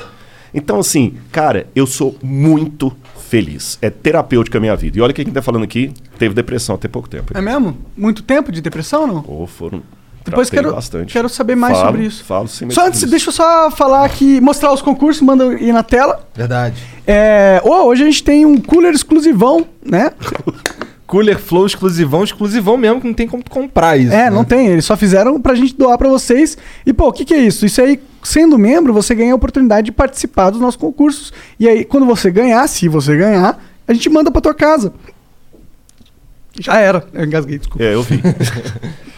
Então, 0.54 0.80
assim, 0.80 1.16
cara, 1.32 1.68
eu 1.76 1.88
sou 1.88 2.16
muito 2.22 2.92
feliz. 3.30 3.78
É 3.82 3.90
terapêutica 3.90 4.58
a 4.58 4.62
minha 4.62 4.76
vida. 4.76 4.98
E 4.98 5.02
olha 5.02 5.14
que 5.14 5.24
quem 5.24 5.34
tá 5.34 5.42
falando 5.42 5.64
aqui 5.64 5.94
teve 6.20 6.36
depressão 6.36 6.76
até 6.76 6.88
pouco 6.90 7.08
tempo. 7.10 7.36
É 7.36 7.42
mesmo? 7.42 7.78
Muito 7.96 8.22
tempo 8.22 8.52
de 8.52 8.60
depressão, 8.62 9.08
não? 9.08 9.24
Ou 9.28 9.48
foram. 9.48 9.82
Depois 10.24 10.50
quero, 10.50 10.74
bastante. 10.74 11.14
quero 11.14 11.28
saber 11.28 11.56
mais 11.56 11.78
Falo, 11.78 11.88
sobre 11.88 12.06
isso. 12.06 12.24
Falo 12.24 12.48
sim, 12.48 12.70
Só 12.70 12.88
antes, 12.88 13.04
deixa 13.10 13.30
eu 13.30 13.34
só 13.34 13.72
falar 13.72 14.06
aqui, 14.06 14.40
mostrar 14.40 14.72
os 14.72 14.82
concursos, 14.82 15.22
manda 15.22 15.50
aí 15.50 15.72
na 15.72 15.84
tela. 15.84 16.28
Verdade. 16.36 16.82
É, 17.08 17.62
ô, 17.64 17.86
hoje 17.86 18.04
a 18.04 18.06
gente 18.06 18.24
tem 18.24 18.46
um 18.46 18.58
cooler 18.58 18.94
exclusivão, 18.94 19.66
né? 19.84 20.12
Cooler 21.12 21.38
Flow 21.38 21.66
exclusivão, 21.66 22.24
exclusivão 22.24 22.78
mesmo, 22.78 23.02
que 23.02 23.08
não 23.08 23.14
tem 23.14 23.28
como 23.28 23.44
comprar 23.50 23.98
isso. 23.98 24.14
É, 24.14 24.30
né? 24.30 24.30
não 24.30 24.46
tem, 24.46 24.68
eles 24.68 24.86
só 24.86 24.96
fizeram 24.96 25.42
pra 25.42 25.54
gente 25.54 25.76
doar 25.76 25.98
pra 25.98 26.08
vocês. 26.08 26.58
E, 26.86 26.94
pô, 26.94 27.10
o 27.10 27.12
que, 27.12 27.26
que 27.26 27.34
é 27.34 27.38
isso? 27.38 27.66
Isso 27.66 27.82
aí, 27.82 28.00
sendo 28.24 28.58
membro, 28.58 28.94
você 28.94 29.14
ganha 29.14 29.34
a 29.34 29.36
oportunidade 29.36 29.88
de 29.88 29.92
participar 29.92 30.52
dos 30.52 30.62
nossos 30.62 30.80
concursos. 30.80 31.34
E 31.60 31.68
aí, 31.68 31.84
quando 31.84 32.06
você 32.06 32.32
ganhar, 32.32 32.66
se 32.70 32.88
você 32.88 33.18
ganhar, 33.18 33.62
a 33.86 33.92
gente 33.92 34.10
manda 34.10 34.32
pra 34.32 34.40
tua 34.40 34.54
casa. 34.54 34.94
Já 36.58 36.78
era, 36.78 37.06
eu 37.12 37.26
engasguei, 37.26 37.58
desculpa. 37.58 37.84
É, 37.84 37.94
eu 37.94 38.04
vi. 38.04 38.22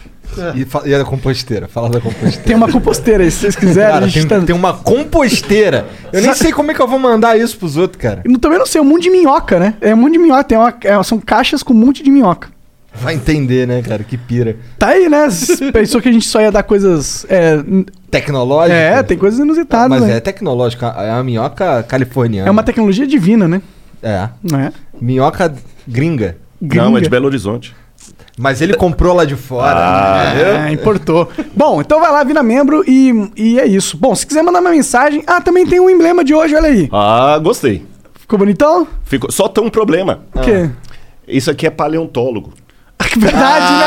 E, 0.54 0.88
e 0.90 0.94
a 0.94 1.04
composteira? 1.04 1.68
Fala 1.68 1.88
da 1.88 2.00
composteira. 2.00 2.42
Tem 2.46 2.54
uma 2.56 2.70
composteira 2.70 3.22
aí, 3.24 3.30
se 3.30 3.38
vocês 3.40 3.56
quiserem. 3.56 3.92
Cara, 3.92 4.04
a 4.06 4.08
gente 4.08 4.26
tem, 4.26 4.40
tá- 4.40 4.46
tem 4.46 4.54
uma 4.54 4.74
composteira. 4.74 5.86
Eu 6.12 6.22
nem 6.22 6.34
sei 6.34 6.52
como 6.52 6.70
é 6.70 6.74
que 6.74 6.80
eu 6.82 6.88
vou 6.88 6.98
mandar 6.98 7.38
isso 7.38 7.56
pros 7.58 7.76
outros, 7.76 8.00
cara. 8.00 8.22
Eu 8.24 8.38
também 8.38 8.58
não 8.58 8.66
sei, 8.66 8.80
um 8.80 8.84
monte 8.84 9.04
de 9.04 9.10
minhoca, 9.10 9.58
né? 9.58 9.74
É 9.80 9.94
um 9.94 9.98
monte 9.98 10.12
de 10.14 10.18
minhoca, 10.18 10.44
tem 10.44 10.58
uma- 10.58 10.74
é, 10.82 11.02
são 11.02 11.18
caixas 11.18 11.62
com 11.62 11.72
um 11.72 11.76
monte 11.76 12.02
de 12.02 12.10
minhoca. 12.10 12.48
Vai 12.96 13.14
entender, 13.14 13.66
né, 13.66 13.82
cara? 13.82 14.04
Que 14.04 14.16
pira. 14.16 14.56
Tá 14.78 14.88
aí, 14.90 15.08
né? 15.08 15.26
Pensou 15.72 16.00
que 16.00 16.08
a 16.08 16.12
gente 16.12 16.26
só 16.28 16.40
ia 16.40 16.52
dar 16.52 16.62
coisas. 16.62 17.26
É, 17.28 17.54
n- 17.56 17.84
Tecnológica? 18.08 18.76
é 18.78 19.02
tem 19.02 19.18
coisas 19.18 19.40
inusitadas. 19.40 19.88
Mas 19.98 20.08
né? 20.08 20.16
é 20.18 20.20
tecnológica. 20.20 20.86
É 20.98 21.10
uma 21.12 21.24
minhoca 21.24 21.82
californiana. 21.82 22.46
É 22.48 22.50
uma 22.52 22.62
tecnologia 22.62 23.04
divina, 23.04 23.48
né? 23.48 23.60
É. 24.00 24.28
Não 24.42 24.60
é? 24.60 24.72
Minhoca 25.00 25.52
gringa. 25.88 26.36
Não, 26.60 26.68
é 26.68 26.68
Gringa. 26.84 27.00
de 27.00 27.08
Belo 27.08 27.26
Horizonte. 27.26 27.74
Mas 28.38 28.60
ele 28.60 28.74
comprou 28.74 29.14
lá 29.14 29.24
de 29.24 29.36
fora. 29.36 29.78
Ah, 29.78 30.34
É, 30.68 30.72
importou. 30.72 31.28
Bom, 31.54 31.80
então 31.80 32.00
vai 32.00 32.10
lá, 32.10 32.24
vira 32.24 32.42
membro 32.42 32.82
e, 32.86 33.30
e 33.36 33.60
é 33.60 33.66
isso. 33.66 33.96
Bom, 33.96 34.14
se 34.14 34.26
quiser 34.26 34.42
mandar 34.42 34.60
uma 34.60 34.70
mensagem. 34.70 35.22
Ah, 35.26 35.40
também 35.40 35.66
tem 35.66 35.78
um 35.80 35.88
emblema 35.88 36.24
de 36.24 36.34
hoje, 36.34 36.54
olha 36.54 36.68
aí. 36.68 36.88
Ah, 36.92 37.38
gostei. 37.42 37.86
Ficou 38.18 38.38
bonitão? 38.38 38.86
Ficou... 39.04 39.30
Só 39.30 39.48
tem 39.48 39.62
um 39.64 39.70
problema. 39.70 40.20
O 40.34 40.40
quê? 40.40 40.70
Isso 41.28 41.50
aqui 41.50 41.66
é 41.66 41.70
paleontólogo. 41.70 42.52
Que 42.98 43.18
verdade, 43.20 43.72
né? 43.72 43.86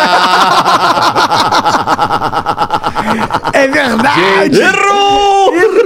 é 3.54 3.68
verdade! 3.68 4.60
Errou! 4.62 5.56
Errou! 5.56 5.77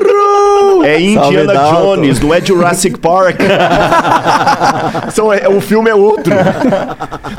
É 0.86 1.00
Indiana 1.02 1.54
Dalton. 1.54 1.96
Jones, 1.98 2.20
não 2.20 2.34
é 2.34 2.42
Jurassic 2.42 2.98
Park. 3.00 3.40
São, 5.14 5.32
é, 5.32 5.48
o 5.48 5.60
filme 5.62 5.90
é 5.90 5.96
outro. 5.96 6.34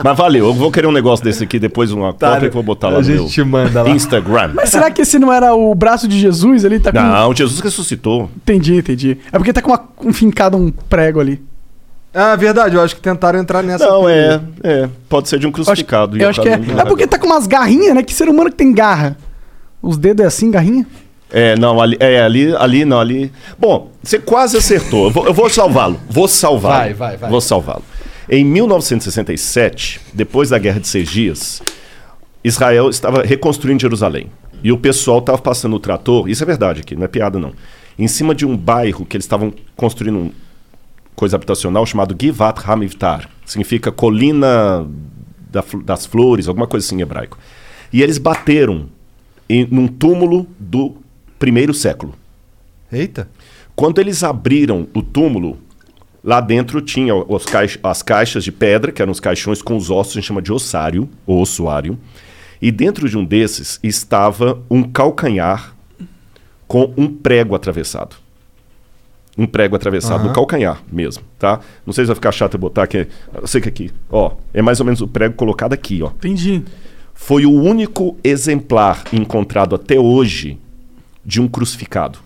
Mas 0.03 0.17
valeu, 0.17 0.47
eu 0.47 0.55
vou 0.55 0.71
querer 0.71 0.87
um 0.87 0.93
negócio 0.93 1.25
desse 1.25 1.45
aqui, 1.45 1.59
depois 1.59 1.91
uma 1.93 2.13
Tá, 2.13 2.33
cópia 2.35 2.41
que 2.51 2.57
eu 2.57 2.63
vou 2.63 2.63
botar 2.63 2.89
lá 2.89 2.97
a 2.97 2.99
no 2.99 3.05
gente 3.05 3.17
meu 3.17 3.27
te 3.27 3.45
manda 3.45 3.83
lá. 3.83 3.91
Instagram. 3.91 4.53
Mas 4.55 4.71
será 4.71 4.91
que 4.91 5.03
esse 5.03 5.19
não 5.19 5.33
era 5.33 5.55
o 5.55 5.75
braço 5.75 6.07
de 6.09 6.19
Jesus 6.19 6.65
ali? 6.65 6.79
Tá 6.81 6.93
com... 6.93 6.99
Não, 7.01 7.35
Jesus 7.35 7.61
ressuscitou. 7.61 8.31
Entendi, 8.37 8.77
entendi. 8.77 9.19
É 9.33 9.39
porque 9.39 9.53
tá 9.53 9.63
com 9.63 9.71
uma, 9.71 9.81
um 10.05 10.13
fincado 10.13 10.57
um 10.57 10.71
prego 10.71 11.21
ali. 11.21 11.43
Ah, 12.15 12.37
verdade. 12.37 12.77
Eu 12.77 12.83
acho 12.83 12.95
que 12.95 13.01
tentaram 13.01 13.39
entrar 13.39 13.63
nessa. 13.63 13.87
Não, 13.87 14.07
é, 14.09 14.41
é. 14.63 14.89
Pode 15.09 15.29
ser 15.29 15.39
de 15.39 15.47
um 15.47 15.51
Eu 15.51 15.55
acho, 15.55 15.65
crucificado. 15.65 16.19
eu 16.19 16.29
acho 16.29 16.43
que 16.43 16.49
é. 16.49 16.53
É 16.53 16.85
porque 16.85 17.07
tá 17.07 17.19
com 17.19 17.27
umas 17.27 17.47
garrinhas, 17.47 17.95
né? 17.95 18.03
Que 18.03 18.13
ser 18.13 18.29
humano 18.29 18.51
que 18.51 18.57
tem 18.57 18.73
garra. 18.73 19.17
Os 19.81 19.97
dedos 19.97 20.23
é 20.23 20.29
assim, 20.29 20.51
garrinha? 20.51 20.87
É, 21.33 21.57
não, 21.57 21.81
ali, 21.81 21.97
é, 21.99 22.21
ali, 22.21 22.55
ali, 22.57 22.85
não, 22.85 23.01
ali. 23.01 23.33
Bom, 23.59 23.91
você 24.03 24.19
quase 24.19 24.57
acertou. 24.57 25.11
Eu 25.25 25.33
vou, 25.33 25.49
salvá-lo. 25.49 25.99
Vou 26.09 26.29
salvá-lo. 26.29 26.75
Vai, 26.75 26.95
vai, 26.95 27.17
vai. 27.17 27.31
Vou 27.31 27.41
salvá-lo. 27.41 27.83
Em 28.29 28.45
1967, 28.45 30.01
depois 30.13 30.51
da 30.51 30.59
Guerra 30.59 30.79
de 30.79 30.89
Seis 30.89 31.09
Dias, 31.09 31.63
Israel 32.45 32.91
estava 32.91 33.23
reconstruindo 33.23 33.81
Jerusalém. 33.81 34.31
E 34.63 34.71
o 34.71 34.79
pessoal 34.79 35.19
estava 35.19 35.39
passando 35.39 35.75
o 35.75 35.81
trator, 35.81 36.29
isso 36.29 36.43
é 36.43 36.47
verdade 36.47 36.81
aqui, 36.81 36.95
não 36.95 37.05
é 37.05 37.09
piada 37.09 37.37
não, 37.37 37.53
em 37.99 38.07
cima 38.07 38.33
de 38.33 38.47
um 38.47 38.57
bairro 38.57 39.05
que 39.05 39.17
eles 39.17 39.25
estavam 39.25 39.53
construindo 39.75 40.19
um 40.19 40.31
coisa 41.15 41.37
habitacional 41.37 41.85
chamado 41.85 42.17
Givat 42.19 42.59
Hamivtar. 42.65 43.29
Significa 43.45 43.93
colina 43.93 44.87
da 45.51 45.65
das 45.85 46.07
flores, 46.07 46.49
alguma 46.49 46.67
coisa 46.67 46.87
assim 46.87 46.97
em 46.97 47.01
hebraico. 47.01 47.39
E 47.93 48.03
eles 48.03 48.19
bateram 48.19 48.87
em, 49.49 49.67
num 49.71 49.87
túmulo 49.87 50.47
do 50.59 50.97
primeiro 51.43 51.75
século. 51.75 52.15
Eita. 52.93 53.29
Quando 53.75 54.01
eles 54.01 54.23
abriram 54.23 54.87
o 54.95 55.03
túmulo, 55.03 55.59
lá 56.23 56.41
dentro 56.41 56.81
tinha 56.81 57.13
as 57.83 58.01
caixas 58.01 58.45
de 58.45 58.53
pedra, 58.53 58.93
que 58.93 59.03
eram 59.03 59.11
os 59.11 59.19
caixões 59.19 59.61
com 59.61 59.77
os 59.77 59.91
ossos, 59.91 60.13
a 60.13 60.21
gente 60.21 60.29
chama 60.29 60.41
de 60.41 60.53
ossário, 60.53 61.09
ou 61.27 61.43
ossuário. 61.43 61.99
E 62.61 62.71
dentro 62.71 63.09
de 63.09 63.19
um 63.19 63.25
desses 63.25 63.81
estava 63.83 64.63
um 64.71 64.85
calcanhar 64.85 65.75
com 66.69 66.95
um 66.97 67.09
prego 67.09 67.57
atravessado. 67.57 68.15
Um 69.37 69.45
prego 69.49 69.75
atravessado 69.75 70.21
Aham. 70.21 70.29
no 70.29 70.33
calcanhar 70.33 70.81
mesmo, 70.93 71.25
tá? 71.41 71.59
Não 71.85 71.93
sei 71.93 72.05
se 72.05 72.07
vai 72.07 72.15
ficar 72.15 72.31
chato 72.31 72.55
eu 72.55 72.61
botar 72.61 72.85
aqui. 72.85 73.09
Eu 73.35 73.49
sei 73.49 73.61
que 73.61 73.69
aqui, 73.69 73.91
ó, 74.09 74.31
é 74.55 74.63
mais 74.63 74.79
ou 74.79 74.87
menos 74.87 75.01
o 75.01 75.09
prego 75.09 75.35
colocado 75.35 75.73
aqui, 75.73 76.05
ó 76.05 76.07
Entendi. 76.07 76.63
foi 77.13 77.45
o 77.45 77.51
único 77.51 78.17
exemplar 78.23 79.03
encontrado 79.13 79.75
até 79.75 79.99
hoje 79.99 80.61
de 81.25 81.41
um 81.41 81.49
crucificado. 81.49 82.19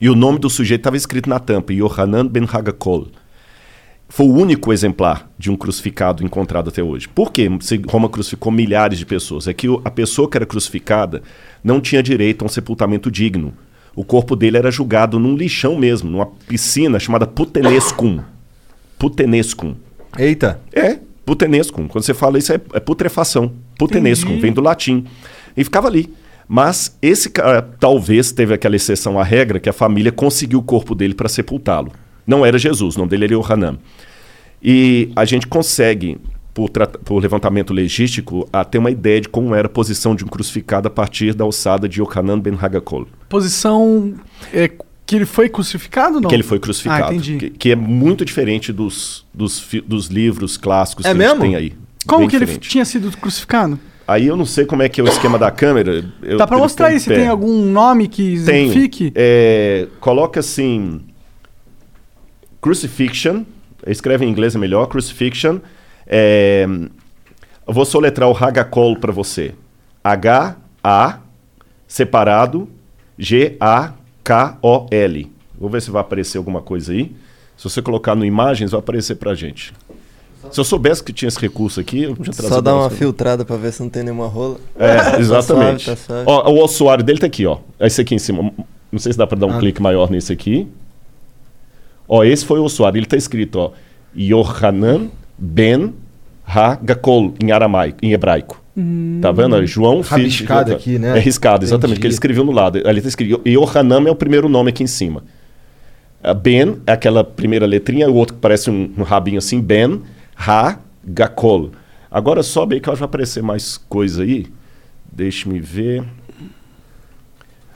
E 0.00 0.08
o 0.08 0.14
nome 0.14 0.38
do 0.38 0.48
sujeito 0.48 0.80
estava 0.80 0.96
escrito 0.96 1.28
na 1.28 1.38
tampa, 1.38 1.72
Yohanan 1.72 2.26
ben 2.26 2.46
Hagakol. 2.50 3.08
Foi 4.08 4.26
o 4.26 4.32
único 4.32 4.72
exemplar 4.72 5.30
de 5.38 5.50
um 5.50 5.56
crucificado 5.56 6.24
encontrado 6.24 6.68
até 6.68 6.82
hoje. 6.82 7.08
Por 7.08 7.30
quê? 7.30 7.48
Se 7.60 7.80
Roma 7.88 8.08
crucificou 8.08 8.50
milhares 8.50 8.98
de 8.98 9.06
pessoas. 9.06 9.46
É 9.46 9.54
que 9.54 9.68
a 9.84 9.90
pessoa 9.90 10.28
que 10.28 10.36
era 10.36 10.44
crucificada 10.44 11.22
não 11.62 11.80
tinha 11.80 12.02
direito 12.02 12.42
a 12.42 12.46
um 12.46 12.48
sepultamento 12.48 13.08
digno. 13.08 13.54
O 13.94 14.04
corpo 14.04 14.34
dele 14.34 14.56
era 14.56 14.70
julgado 14.70 15.18
num 15.20 15.36
lixão 15.36 15.76
mesmo, 15.76 16.10
numa 16.10 16.26
piscina 16.26 16.98
chamada 16.98 17.26
Putenescum. 17.26 18.20
Putenescum. 18.98 19.76
Eita. 20.18 20.60
É, 20.72 20.98
putenescum. 21.24 21.86
Quando 21.86 22.04
você 22.04 22.14
fala 22.14 22.36
isso, 22.36 22.52
é, 22.52 22.60
é 22.74 22.80
putrefação. 22.80 23.52
Putenescum, 23.78 24.40
vem 24.40 24.52
do 24.52 24.60
latim. 24.60 25.04
E 25.56 25.62
ficava 25.62 25.86
ali. 25.86 26.12
Mas 26.52 26.98
esse 27.00 27.30
cara 27.30 27.62
talvez 27.62 28.32
teve 28.32 28.52
aquela 28.52 28.74
exceção 28.74 29.20
à 29.20 29.22
regra 29.22 29.60
que 29.60 29.68
a 29.68 29.72
família 29.72 30.10
conseguiu 30.10 30.58
o 30.58 30.62
corpo 30.64 30.96
dele 30.96 31.14
para 31.14 31.28
sepultá-lo. 31.28 31.92
Não 32.26 32.44
era 32.44 32.58
Jesus, 32.58 32.96
o 32.96 32.98
nome 32.98 33.08
dele 33.08 33.26
era 33.26 33.34
Yohanan. 33.34 33.78
E 34.60 35.12
a 35.14 35.24
gente 35.24 35.46
consegue, 35.46 36.18
por, 36.52 36.68
por 37.04 37.22
levantamento 37.22 37.72
legístico, 37.72 38.48
a 38.52 38.64
ter 38.64 38.78
uma 38.78 38.90
ideia 38.90 39.20
de 39.20 39.28
como 39.28 39.54
era 39.54 39.68
a 39.68 39.70
posição 39.70 40.12
de 40.12 40.24
um 40.24 40.26
crucificado 40.26 40.88
a 40.88 40.90
partir 40.90 41.34
da 41.34 41.44
alçada 41.44 41.88
de 41.88 42.00
Yohanan 42.02 42.40
ben 42.40 42.58
Hagakol. 42.60 43.06
Posição. 43.28 44.14
é, 44.52 44.68
que 45.06 45.14
ele 45.14 45.26
foi 45.26 45.48
crucificado 45.48 46.20
não? 46.20 46.28
Que 46.28 46.34
ele 46.34 46.42
foi 46.42 46.58
crucificado. 46.58 47.12
Ah, 47.12 47.14
entendi. 47.14 47.36
que, 47.38 47.50
que 47.50 47.70
é 47.70 47.76
muito 47.76 48.24
diferente 48.24 48.72
dos, 48.72 49.24
dos, 49.32 49.64
dos 49.86 50.08
livros 50.08 50.56
clássicos 50.56 51.04
É 51.04 51.14
que 51.14 51.16
a 51.16 51.20
gente 51.20 51.28
mesmo? 51.28 51.42
tem 51.42 51.54
aí. 51.54 51.72
Como 52.08 52.20
Bem 52.20 52.28
que 52.28 52.34
ele 52.34 52.44
diferente. 52.46 52.68
tinha 52.68 52.84
sido 52.84 53.16
crucificado? 53.18 53.78
Aí 54.10 54.26
eu 54.26 54.36
não 54.36 54.44
sei 54.44 54.66
como 54.66 54.82
é 54.82 54.88
que 54.88 55.00
é 55.00 55.04
o 55.04 55.06
esquema 55.06 55.38
da 55.38 55.52
câmera. 55.52 56.04
Eu 56.20 56.36
Dá 56.36 56.44
pra 56.44 56.56
teria 56.56 56.62
mostrar 56.64 56.88
aí 56.88 56.98
se 56.98 57.08
tem 57.08 57.28
algum 57.28 57.64
nome 57.64 58.08
que 58.08 58.24
Tem. 58.24 58.32
exemplifique? 58.32 59.12
É, 59.14 59.86
coloca 60.00 60.40
assim. 60.40 61.02
Crucifixion. 62.60 63.44
Escreve 63.86 64.24
em 64.24 64.28
inglês 64.28 64.56
é 64.56 64.58
melhor. 64.58 64.86
Crucifixion. 64.86 65.60
É, 66.08 66.66
eu 67.64 67.72
vou 67.72 67.84
soletrar 67.84 68.28
o 68.28 68.36
Hagakol 68.36 68.96
para 68.96 69.12
você. 69.12 69.54
H-A 70.02 71.20
separado 71.86 72.68
G-A-K-O-L. 73.16 73.72
Vou 75.56 75.70
ver 75.70 75.82
se 75.82 75.90
vai 75.92 76.00
aparecer 76.00 76.38
alguma 76.38 76.60
coisa 76.60 76.90
aí. 76.90 77.12
Se 77.56 77.62
você 77.62 77.80
colocar 77.80 78.16
no 78.16 78.24
imagens, 78.24 78.72
vai 78.72 78.80
aparecer 78.80 79.14
pra 79.14 79.36
gente. 79.36 79.72
Se 80.50 80.58
eu 80.60 80.64
soubesse 80.64 81.02
que 81.04 81.12
tinha 81.12 81.28
esse 81.28 81.38
recurso 81.38 81.80
aqui, 81.80 82.02
eu 82.04 82.16
já 82.20 82.32
trazia 82.32 82.48
Só 82.48 82.60
dá 82.60 82.74
uma 82.74 82.88
você. 82.88 82.96
filtrada 82.96 83.44
pra 83.44 83.56
ver 83.56 83.72
se 83.72 83.82
não 83.82 83.88
tem 83.90 84.02
nenhuma 84.02 84.26
rola. 84.26 84.56
É, 84.78 85.20
exatamente. 85.20 85.84
Tá 85.86 85.96
suave, 85.96 86.24
tá 86.24 86.24
suave. 86.24 86.24
Ó, 86.26 86.50
o 86.52 86.64
ossuário 86.64 87.04
dele 87.04 87.18
tá 87.18 87.26
aqui, 87.26 87.44
ó. 87.46 87.58
Esse 87.78 88.00
aqui 88.00 88.14
em 88.14 88.18
cima. 88.18 88.50
Não 88.90 88.98
sei 88.98 89.12
se 89.12 89.18
dá 89.18 89.26
pra 89.26 89.38
dar 89.38 89.46
um 89.46 89.56
Ah. 89.56 89.58
clique 89.58 89.80
maior 89.82 90.10
nesse 90.10 90.32
aqui. 90.32 90.66
Ó, 92.08 92.24
esse 92.24 92.44
foi 92.44 92.58
o 92.58 92.64
ossuário. 92.64 92.98
Ele 92.98 93.06
tá 93.06 93.16
escrito, 93.16 93.56
ó. 93.58 93.70
Yohanan 94.16 95.08
ben 95.38 95.94
Ha-Gakol, 96.46 97.34
em 97.40 97.52
aramaico, 97.52 97.98
em 98.02 98.12
hebraico. 98.12 98.60
Tá 99.20 99.30
vendo? 99.30 99.64
João 99.66 100.02
filho 100.02 100.28
de- 100.28 100.44
Rabiscado 100.44 100.72
aqui, 100.72 100.98
né? 100.98 101.16
É 101.18 101.20
riscado, 101.20 101.64
exatamente, 101.64 101.92
Entendi. 101.98 102.00
que 102.00 102.06
ele 102.06 102.14
escreveu 102.14 102.44
no 102.44 102.50
lado. 102.52 102.80
Ali 102.88 103.00
tá 103.02 103.08
escrito. 103.08 103.40
Yohanan 103.46 104.08
é 104.08 104.10
o 104.10 104.14
primeiro 104.16 104.48
nome 104.48 104.70
aqui 104.70 104.82
em 104.82 104.86
cima. 104.86 105.22
Ben 106.42 106.78
é 106.86 106.92
aquela 106.92 107.22
primeira 107.22 107.66
letrinha, 107.66 108.08
o 108.10 108.14
outro 108.14 108.34
que 108.34 108.40
parece 108.40 108.70
um, 108.70 108.90
um 108.96 109.02
rabinho 109.02 109.38
assim, 109.38 109.60
Ben, 109.60 110.00
Ha, 110.46 110.78
Gakol. 111.04 111.70
Agora 112.10 112.42
sobe 112.42 112.74
aí 112.76 112.80
que 112.80 112.90
vai 112.90 113.02
aparecer 113.02 113.42
mais 113.42 113.76
coisa 113.76 114.22
aí. 114.22 114.46
Deixe-me 115.12 115.60
ver. 115.60 116.02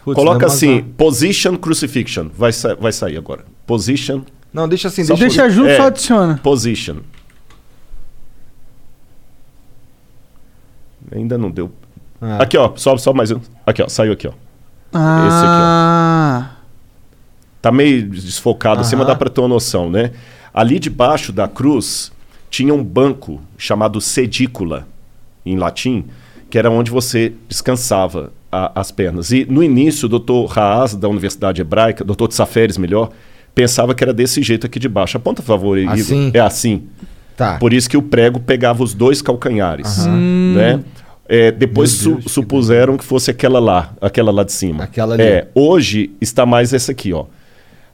Putz, 0.04 0.14
Coloca 0.16 0.38
não 0.38 0.44
é 0.44 0.50
assim, 0.54 0.80
mais 0.82 0.84
Position 0.96 1.56
Crucifixion. 1.56 2.28
Vai, 2.34 2.52
sa- 2.52 2.74
vai 2.74 2.92
sair 2.92 3.16
agora. 3.16 3.44
Position. 3.66 4.22
Não, 4.52 4.68
deixa 4.68 4.88
assim. 4.88 5.02
Deixa, 5.04 5.16
Deixa 5.20 5.50
junto, 5.50 5.68
é. 5.68 5.76
só 5.76 5.82
adiciona. 5.86 6.38
Position. 6.42 6.96
Ainda 11.14 11.36
não 11.38 11.50
deu. 11.50 11.70
Ah. 12.20 12.42
Aqui, 12.42 12.56
ó. 12.56 12.72
Sobe, 12.76 13.00
sobe 13.00 13.16
mais 13.16 13.30
um. 13.30 13.40
Aqui, 13.66 13.82
ó. 13.82 13.88
Saiu 13.88 14.12
aqui, 14.12 14.26
ó. 14.28 14.32
Ah, 14.92 16.50
Tá 17.60 17.72
meio 17.72 18.08
desfocado 18.08 18.82
assim, 18.82 18.94
mas 18.94 19.06
dá 19.06 19.14
pra 19.14 19.30
ter 19.30 19.40
uma 19.40 19.48
noção, 19.48 19.90
né? 19.90 20.12
Ali 20.52 20.78
debaixo 20.78 21.32
da 21.32 21.48
cruz 21.48 22.12
tinha 22.56 22.72
um 22.72 22.84
banco 22.84 23.40
chamado 23.58 24.00
sedícula, 24.00 24.86
em 25.44 25.56
latim, 25.56 26.04
que 26.48 26.56
era 26.56 26.70
onde 26.70 26.88
você 26.88 27.32
descansava 27.48 28.32
a- 28.52 28.70
as 28.80 28.92
pernas. 28.92 29.32
E 29.32 29.44
no 29.44 29.60
início, 29.60 30.06
o 30.06 30.08
doutor 30.08 30.56
Haas, 30.56 30.94
da 30.94 31.08
Universidade 31.08 31.60
Hebraica, 31.60 32.04
doutor 32.04 32.28
de 32.28 32.34
Saferes, 32.34 32.78
melhor, 32.78 33.10
pensava 33.56 33.92
que 33.92 34.04
era 34.04 34.12
desse 34.14 34.40
jeito 34.40 34.66
aqui 34.66 34.78
de 34.78 34.88
baixo. 34.88 35.16
Aponta, 35.16 35.42
por 35.42 35.48
favor, 35.48 35.76
Igor. 35.76 35.94
Assim? 35.94 36.30
É 36.32 36.38
assim. 36.38 36.82
Tá. 37.36 37.58
Por 37.58 37.72
isso 37.72 37.90
que 37.90 37.96
o 37.96 38.02
prego 38.02 38.38
pegava 38.38 38.84
os 38.84 38.94
dois 38.94 39.20
calcanhares, 39.20 40.06
né? 40.06 40.80
É, 41.28 41.50
depois 41.50 41.90
Meu 42.04 42.12
Deus, 42.12 42.22
su- 42.22 42.28
que 42.28 42.32
supuseram 42.32 42.96
que 42.96 43.04
fosse 43.04 43.30
aquela 43.32 43.58
lá, 43.58 43.92
aquela 44.00 44.30
lá 44.30 44.44
de 44.44 44.52
cima. 44.52 44.84
Aquela 44.84 45.14
ali. 45.14 45.22
É, 45.24 45.48
hoje 45.54 46.10
está 46.20 46.46
mais 46.46 46.72
essa 46.72 46.92
aqui, 46.92 47.12
ó. 47.12 47.24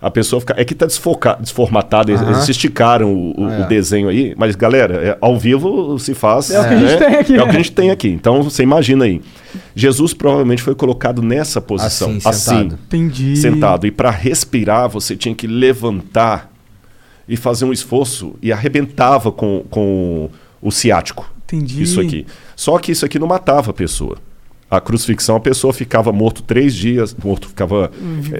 A 0.03 0.11
pessoa 0.11 0.41
fica. 0.41 0.55
É 0.57 0.65
que 0.65 0.75
tá 0.75 0.87
desfoca, 0.87 1.37
desformatado, 1.39 2.11
eles, 2.11 2.49
esticaram 2.49 3.13
o, 3.13 3.35
o- 3.45 3.51
É. 3.51 3.65
o 3.65 3.69
desenho 3.69 4.09
aí, 4.09 4.35
mas 4.37 4.57
galera, 4.57 4.95
é, 4.95 5.19
ao 5.21 5.39
vivo 5.39 5.99
se 5.99 6.15
faz. 6.15 6.51
É 6.51 6.59
o 6.59 6.63
que 6.69 6.75
a 6.75 6.79
gente 6.79 6.91
né? 6.91 6.97
tem 6.97 7.17
aqui, 7.17 7.37
É 7.37 7.43
o 7.43 7.45
que 7.45 7.51
a 7.51 7.59
gente 7.59 7.73
tem 7.73 7.91
aqui. 7.91 8.09
Então 8.09 8.43
você 8.43 8.63
imagina 8.63 9.05
aí. 9.05 9.21
Jesus 9.75 10.15
provavelmente 10.15 10.63
foi 10.63 10.75
colocado 10.75 11.21
nessa 11.21 11.61
posição. 11.61 12.17
Assim, 12.25 12.47
sentado. 12.47 12.79
entendi. 12.87 13.37
sentado. 13.37 13.87
E 13.87 13.91
para 13.91 14.11
respirar, 14.11 14.89
você 14.89 15.15
tinha 15.15 15.35
que 15.35 15.47
levantar 15.47 16.51
e 17.29 17.37
fazer 17.37 17.65
um 17.67 17.73
esforço 17.73 18.35
e 18.41 18.51
arrebentava 18.53 19.31
com, 19.31 19.65
com 19.69 20.31
o 20.63 20.71
ciático. 20.71 21.31
Entendi. 21.45 21.83
Isso 21.83 22.01
aqui. 22.01 22.27
Só 22.57 22.79
que 22.79 22.91
isso 22.93 23.05
aqui 23.05 23.19
não 23.19 23.27
matava 23.27 23.71
a 23.71 23.75
pessoa. 23.75 24.17
A 24.71 24.81
crucifixão, 24.81 25.35
a 25.35 25.41
pessoa 25.41 25.73
ficava 25.73 26.13
morto 26.13 26.43
três 26.45 26.73
dias, 26.75 27.13
morto, 27.25 27.49
ficava 27.49 27.91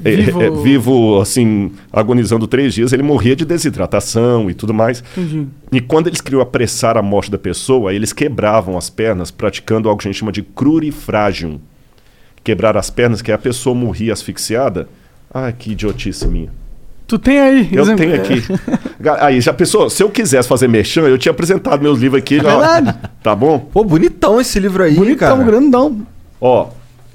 é, 0.05 0.13
é, 0.13 0.17
vivo. 0.17 0.43
é, 0.43 0.51
vivo, 0.51 1.21
assim, 1.21 1.73
agonizando 1.93 2.47
três 2.47 2.73
dias. 2.73 2.93
Ele 2.93 3.03
morria 3.03 3.35
de 3.35 3.45
desidratação 3.45 4.49
e 4.49 4.55
tudo 4.55 4.73
mais. 4.73 5.03
Entendi. 5.17 5.49
E 5.73 5.81
quando 5.81 6.07
eles 6.07 6.21
queriam 6.21 6.41
apressar 6.41 6.97
a 6.97 7.03
morte 7.03 7.33
da 7.33 7.39
pessoa, 7.39 7.93
eles 7.93 8.13
quebravam 8.13 8.79
as 8.79 8.89
pernas, 8.89 9.33
praticando 9.33 9.89
algo 9.89 10.01
que 10.01 10.07
a 10.07 10.11
gente 10.13 10.21
chama 10.21 10.31
de 10.31 10.43
crurifrágium. 10.43 11.59
Quebrar 12.45 12.77
as 12.77 12.91
pernas, 12.91 13.21
que 13.21 13.33
é 13.33 13.35
a 13.35 13.39
pessoa 13.39 13.75
morria 13.75 14.13
asfixiada. 14.13 14.89
Ah, 15.35 15.51
que 15.51 15.73
idiotice 15.73 16.29
minha. 16.29 16.49
Tu 17.09 17.19
tem 17.19 17.41
aí. 17.41 17.69
Eu 17.73 17.83
exemplo- 17.83 18.05
tenho 18.07 18.15
aqui. 18.15 18.43
Aí, 19.21 19.41
já 19.41 19.53
pensou? 19.53 19.91
Se 19.91 20.03
eu 20.03 20.09
quisesse 20.11 20.47
fazer 20.47 20.69
merchan, 20.69 21.01
eu 21.09 21.19
tinha 21.19 21.33
apresentado 21.33 21.83
meus 21.83 21.99
livros 21.99 22.21
aqui. 22.23 22.37
já, 22.39 22.55
ó. 22.57 22.61
verdade. 22.61 22.99
Tá 23.23 23.35
bom? 23.35 23.59
Pô, 23.59 23.83
bonitão 23.83 24.41
esse 24.41 24.61
livro 24.61 24.83
aí, 24.85 24.95
Bonitão, 24.95 25.39
cara. 25.39 25.43
grandão. 25.43 26.07
Ó, 26.41 26.69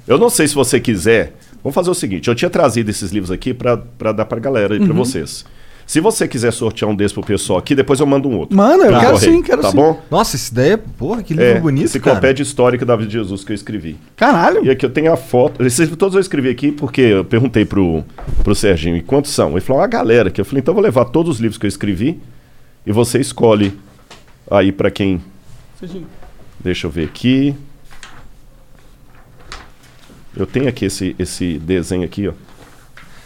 eu 0.06 0.18
não 0.18 0.30
sei 0.30 0.46
se 0.48 0.54
você 0.54 0.78
quiser. 0.80 1.34
Vamos 1.62 1.74
fazer 1.74 1.90
o 1.90 1.94
seguinte: 1.94 2.28
eu 2.28 2.34
tinha 2.34 2.50
trazido 2.50 2.90
esses 2.90 3.10
livros 3.10 3.30
aqui 3.30 3.52
pra 3.52 3.76
pra 3.76 4.12
dar 4.12 4.24
pra 4.24 4.38
galera 4.38 4.76
e 4.76 4.78
Uhum. 4.78 4.86
pra 4.86 4.94
vocês. 4.94 5.44
Se 5.86 6.00
você 6.00 6.26
quiser 6.26 6.52
sortear 6.52 6.90
um 6.90 6.96
desses 6.96 7.12
pro 7.12 7.22
pessoal 7.22 7.60
aqui, 7.60 7.72
depois 7.72 8.00
eu 8.00 8.06
mando 8.06 8.28
um 8.28 8.36
outro. 8.38 8.56
Manda, 8.56 8.86
eu 8.86 8.90
Pra 8.90 8.98
quero 9.00 9.12
correio, 9.12 9.32
sim, 9.36 9.40
quero 9.42 9.62
tá 9.62 9.70
sim. 9.70 9.76
bom? 9.76 10.00
Nossa, 10.10 10.34
esse 10.34 10.52
daí 10.52 10.70
é. 10.72 10.76
Porra, 10.76 11.22
que 11.22 11.32
livro 11.32 11.48
É, 11.48 11.60
bonito, 11.60 11.82
cara. 11.84 11.86
enciclopédia 11.86 12.42
histórica 12.42 12.84
da 12.84 12.96
vida 12.96 13.06
de 13.08 13.12
Jesus 13.12 13.44
que 13.44 13.52
eu 13.52 13.54
escrevi. 13.54 13.96
Caralho. 14.16 14.64
E 14.64 14.70
aqui 14.70 14.84
eu 14.84 14.90
tenho 14.90 15.12
a 15.12 15.16
foto. 15.16 15.64
Esses 15.64 15.78
livros 15.78 15.96
todos 15.96 16.16
eu 16.16 16.20
escrevi 16.20 16.48
aqui 16.48 16.72
porque 16.72 17.00
eu 17.02 17.24
perguntei 17.24 17.64
pro, 17.64 18.02
pro 18.42 18.52
Serginho, 18.52 18.96
e 18.96 19.00
quantos 19.00 19.30
são? 19.30 19.52
Ele 19.52 19.60
falou, 19.60 19.80
uma 19.80 19.86
galera. 19.86 20.28
Que 20.28 20.40
eu 20.40 20.44
falei, 20.44 20.60
então 20.60 20.72
eu 20.72 20.74
vou 20.74 20.82
levar 20.82 21.04
todos 21.04 21.36
os 21.36 21.40
livros 21.40 21.56
que 21.56 21.66
eu 21.66 21.68
escrevi 21.68 22.20
e 22.84 22.90
você 22.90 23.20
escolhe 23.20 23.72
aí 24.50 24.72
pra 24.72 24.90
quem. 24.90 25.22
Deixa 26.58 26.86
eu 26.88 26.90
ver 26.90 27.04
aqui. 27.04 27.54
Eu 30.36 30.46
tenho 30.46 30.68
aqui 30.68 30.84
esse, 30.84 31.14
esse 31.18 31.58
desenho 31.58 32.04
aqui, 32.04 32.28
ó. 32.28 32.32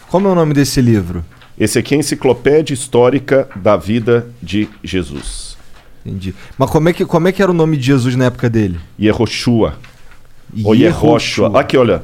Como 0.09 0.29
é 0.29 0.33
o 0.33 0.35
nome 0.35 0.55
desse 0.55 0.81
livro? 0.81 1.25
Esse 1.59 1.79
aqui 1.79 1.94
é 1.94 1.96
a 1.96 2.01
Enciclopédia 2.01 2.73
Histórica 2.75 3.49
da 3.57 3.77
Vida 3.77 4.27
de 4.42 4.68
Jesus. 4.83 5.57
Entendi. 6.05 6.35
Mas 6.57 6.70
como 6.70 6.88
é 6.88 6.92
que, 6.92 7.05
como 7.05 7.29
é 7.29 7.33
que 7.33 7.42
era 7.42 7.51
o 7.51 7.55
nome 7.55 7.77
de 7.77 7.85
Jesus 7.87 8.16
na 8.16 8.27
época 8.27 8.49
dele? 8.49 8.79
Yehoshua. 8.99 9.75
Ou 10.64 10.75
Yehoshua. 10.75 11.61
Aqui, 11.61 11.77
olha. 11.77 12.03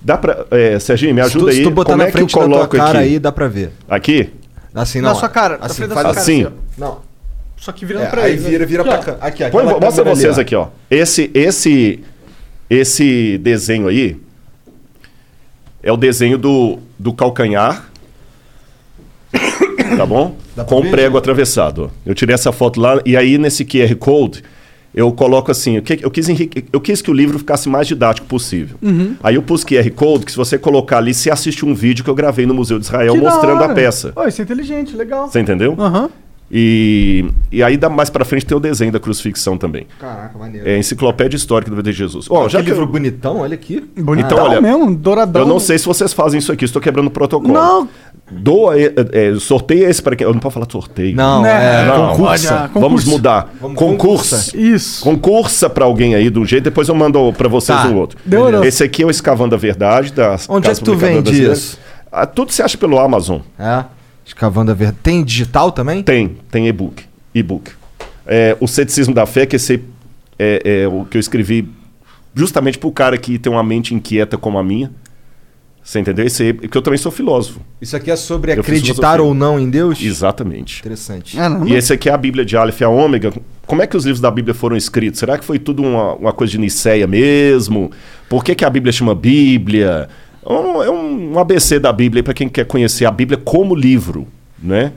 Dá 0.00 0.16
pra. 0.16 0.44
É, 0.50 0.78
Serginho, 0.78 1.14
me 1.14 1.24
Se 1.24 1.30
tu, 1.32 1.36
ajuda 1.38 1.52
se 1.52 1.58
aí. 1.58 1.64
tu 1.64 1.70
botar 1.70 1.92
Como 1.92 2.02
na 2.02 2.08
é 2.08 2.12
que 2.12 2.16
eu 2.16 2.28
frente 2.28 2.34
da 2.38 2.46
tua 2.46 2.68
cara 2.68 2.98
aqui? 3.00 3.08
aí, 3.08 3.18
dá 3.18 3.32
pra 3.32 3.48
ver. 3.48 3.72
Aqui? 3.88 4.30
Assim, 4.74 5.00
não. 5.00 5.08
Na 5.08 5.14
sua 5.14 5.28
cara, 5.28 5.58
Assim, 5.60 5.86
da 5.88 5.94
faz 5.94 6.06
sua 6.06 6.14
cara, 6.14 6.20
assim. 6.20 6.44
ó. 6.44 6.50
Não. 6.76 7.00
Só 7.56 7.72
que 7.72 7.84
virando 7.84 8.04
É, 8.04 8.08
pra 8.08 8.22
aí 8.24 8.34
ele. 8.34 8.42
vira, 8.48 8.66
vira 8.66 8.82
Aqui, 8.82 8.90
pra 9.04 9.14
cá. 9.14 9.26
Aqui, 9.26 9.42
aquela 9.44 9.80
mostra 9.80 10.08
ali, 10.08 10.20
vocês 10.20 10.38
ó. 10.38 10.40
aqui, 10.40 10.54
ó. 10.54 10.68
Esse, 10.88 11.28
esse, 11.34 12.04
esse 12.70 13.38
desenho 13.38 13.88
aí 13.88 14.20
é 15.88 15.92
o 15.92 15.96
desenho 15.96 16.36
do, 16.38 16.78
do 16.98 17.12
calcanhar. 17.12 17.88
tá 19.96 20.06
bom? 20.06 20.36
Dá 20.56 20.64
Com 20.64 20.80
ver? 20.82 20.88
o 20.88 20.90
prego 20.90 21.18
atravessado. 21.18 21.84
ó. 21.84 21.88
Eu 22.04 22.14
tirei 22.14 22.34
essa 22.34 22.52
foto 22.52 22.80
lá 22.80 23.00
e 23.04 23.16
aí 23.16 23.38
nesse 23.38 23.64
QR 23.64 23.94
Code 23.96 24.42
eu 24.94 25.12
coloco 25.12 25.50
assim, 25.50 25.76
eu, 25.76 25.82
que- 25.82 26.00
eu 26.02 26.10
quis, 26.10 26.28
enrique- 26.28 26.64
eu 26.72 26.80
quis 26.80 27.00
que 27.02 27.10
o 27.10 27.14
livro 27.14 27.38
ficasse 27.38 27.68
mais 27.68 27.86
didático 27.86 28.26
possível. 28.26 28.76
Uhum. 28.82 29.14
Aí 29.22 29.34
eu 29.36 29.42
pus 29.42 29.62
QR 29.64 29.88
Code 29.90 30.24
que 30.24 30.30
se 30.32 30.36
você 30.36 30.58
colocar 30.58 30.98
ali, 30.98 31.12
você 31.14 31.30
assiste 31.30 31.64
um 31.64 31.74
vídeo 31.74 32.02
que 32.04 32.10
eu 32.10 32.14
gravei 32.14 32.46
no 32.46 32.54
Museu 32.54 32.78
de 32.78 32.84
Israel 32.86 33.12
Que 33.14 33.20
mostrando 33.20 33.62
a 33.62 33.68
peça. 33.74 34.12
Ó, 34.16 34.26
isso 34.26 34.40
é 34.40 34.44
inteligente, 34.44 34.96
legal. 34.96 35.28
Você 35.28 35.40
entendeu? 35.40 35.74
Aham. 35.78 36.10
E, 36.50 37.26
e 37.52 37.62
aí 37.62 37.76
dá 37.76 37.90
mais 37.90 38.08
pra 38.08 38.24
frente 38.24 38.46
tem 38.46 38.56
o 38.56 38.60
desenho 38.60 38.90
da 38.90 38.98
crucifixão 38.98 39.58
também. 39.58 39.86
Caraca, 40.00 40.38
maneiro. 40.38 40.66
É 40.68 40.76
a 40.76 40.78
enciclopédia 40.78 41.36
histórica 41.36 41.70
vida 41.70 41.82
de 41.92 41.98
Jesus. 41.98 42.26
Ó, 42.30 42.44
Ó, 42.44 42.48
já 42.48 42.60
que 42.60 42.66
livro 42.66 42.82
eu, 42.82 42.86
bonitão, 42.86 43.40
olha 43.40 43.54
aqui. 43.54 43.84
Bonitão 43.96 44.38
Então, 44.38 44.50
olha, 44.50 44.60
mesmo, 44.60 44.94
douradão. 44.94 45.42
eu 45.42 45.48
não 45.48 45.60
sei 45.60 45.78
se 45.78 45.84
vocês 45.84 46.12
fazem 46.14 46.38
isso 46.38 46.50
aqui, 46.50 46.64
estou 46.64 46.80
quebrando 46.80 47.08
o 47.08 47.10
protocolo. 47.10 47.52
Não. 47.52 47.88
Doa, 48.30 48.78
é, 48.78 48.92
é, 49.12 49.34
sorteia 49.38 49.88
esse 49.88 50.02
para 50.02 50.14
quem. 50.16 50.26
Eu 50.26 50.32
não 50.32 50.40
posso 50.40 50.54
falar 50.54 50.66
sorteio. 50.70 51.14
Não, 51.16 51.42
Né? 51.42 51.82
é. 51.82 51.86
Não, 51.86 52.08
concursa. 52.08 52.70
Vamos 52.72 52.72
Concurso. 52.72 53.10
mudar. 53.10 53.54
Vamos 53.60 53.78
concursa. 53.78 54.56
Isso. 54.56 55.02
Concursa 55.02 55.68
pra 55.70 55.84
alguém 55.86 56.14
aí 56.14 56.28
de 56.30 56.38
um 56.38 56.44
jeito, 56.44 56.64
depois 56.64 56.88
eu 56.88 56.94
mando 56.94 57.32
pra 57.34 57.48
vocês 57.48 57.78
Tá. 57.78 57.88
um 57.88 57.96
outro. 57.96 58.18
Demorou. 58.24 58.64
Esse 58.64 58.82
aqui 58.84 59.02
é 59.02 59.06
o 59.06 59.10
Escavando 59.10 59.54
a 59.54 59.58
Verdade. 59.58 60.12
Da 60.12 60.36
Onde 60.48 60.68
é 60.68 60.74
que 60.74 60.82
tu 60.82 60.94
vende 60.94 61.42
isso? 61.50 61.78
Ah, 62.12 62.26
tudo 62.26 62.52
se 62.52 62.62
acha 62.62 62.76
pelo 62.78 62.98
Amazon. 62.98 63.40
É. 63.58 63.84
Escavando 64.28 64.70
a 64.70 64.74
verdade. 64.74 64.98
Tem 65.02 65.24
digital 65.24 65.72
também? 65.72 66.02
Tem, 66.02 66.36
tem 66.50 66.68
e-book. 66.68 67.02
E-book. 67.34 67.70
É, 68.26 68.54
o 68.60 68.68
Ceticismo 68.68 69.14
da 69.14 69.24
Fé, 69.24 69.46
que 69.46 69.56
esse 69.56 69.82
é, 70.38 70.82
é 70.82 70.88
o 70.88 71.06
que 71.06 71.16
eu 71.16 71.20
escrevi 71.20 71.66
justamente 72.34 72.78
pro 72.78 72.92
cara 72.92 73.16
que 73.16 73.38
tem 73.38 73.50
uma 73.50 73.62
mente 73.62 73.94
inquieta 73.94 74.36
como 74.36 74.58
a 74.58 74.62
minha. 74.62 74.90
Você 75.82 75.98
entendeu? 75.98 76.26
Esse, 76.26 76.52
porque 76.52 76.76
eu 76.76 76.82
também 76.82 76.98
sou 76.98 77.10
filósofo. 77.10 77.62
Isso 77.80 77.96
aqui 77.96 78.10
é 78.10 78.16
sobre 78.16 78.52
Eu 78.52 78.60
acreditar 78.60 79.18
ou 79.18 79.32
não 79.32 79.58
em 79.58 79.70
Deus? 79.70 79.98
Exatamente. 80.02 80.80
Interessante. 80.80 81.34
Caramba. 81.34 81.66
E 81.66 81.74
esse 81.74 81.90
aqui 81.94 82.10
é 82.10 82.12
a 82.12 82.18
Bíblia 82.18 82.44
de 82.44 82.54
Aleph 82.54 82.82
e 82.82 82.84
a 82.84 82.90
Ômega. 82.90 83.32
Como 83.66 83.80
é 83.80 83.86
que 83.86 83.96
os 83.96 84.04
livros 84.04 84.20
da 84.20 84.30
Bíblia 84.30 84.52
foram 84.52 84.76
escritos? 84.76 85.18
Será 85.18 85.38
que 85.38 85.44
foi 85.46 85.58
tudo 85.58 85.82
uma, 85.82 86.12
uma 86.12 86.32
coisa 86.34 86.50
de 86.50 86.58
Niceia 86.58 87.06
mesmo? 87.06 87.90
Por 88.28 88.44
que, 88.44 88.54
que 88.54 88.66
a 88.66 88.68
Bíblia 88.68 88.92
chama 88.92 89.14
Bíblia? 89.14 90.10
É 90.44 90.52
um, 90.52 90.82
é 90.82 90.90
um 90.90 91.38
ABC 91.38 91.78
da 91.78 91.92
Bíblia 91.92 92.22
para 92.22 92.34
quem 92.34 92.48
quer 92.48 92.64
conhecer 92.64 93.04
a 93.04 93.10
Bíblia 93.10 93.38
como 93.38 93.74
livro, 93.74 94.26
né? 94.62 94.92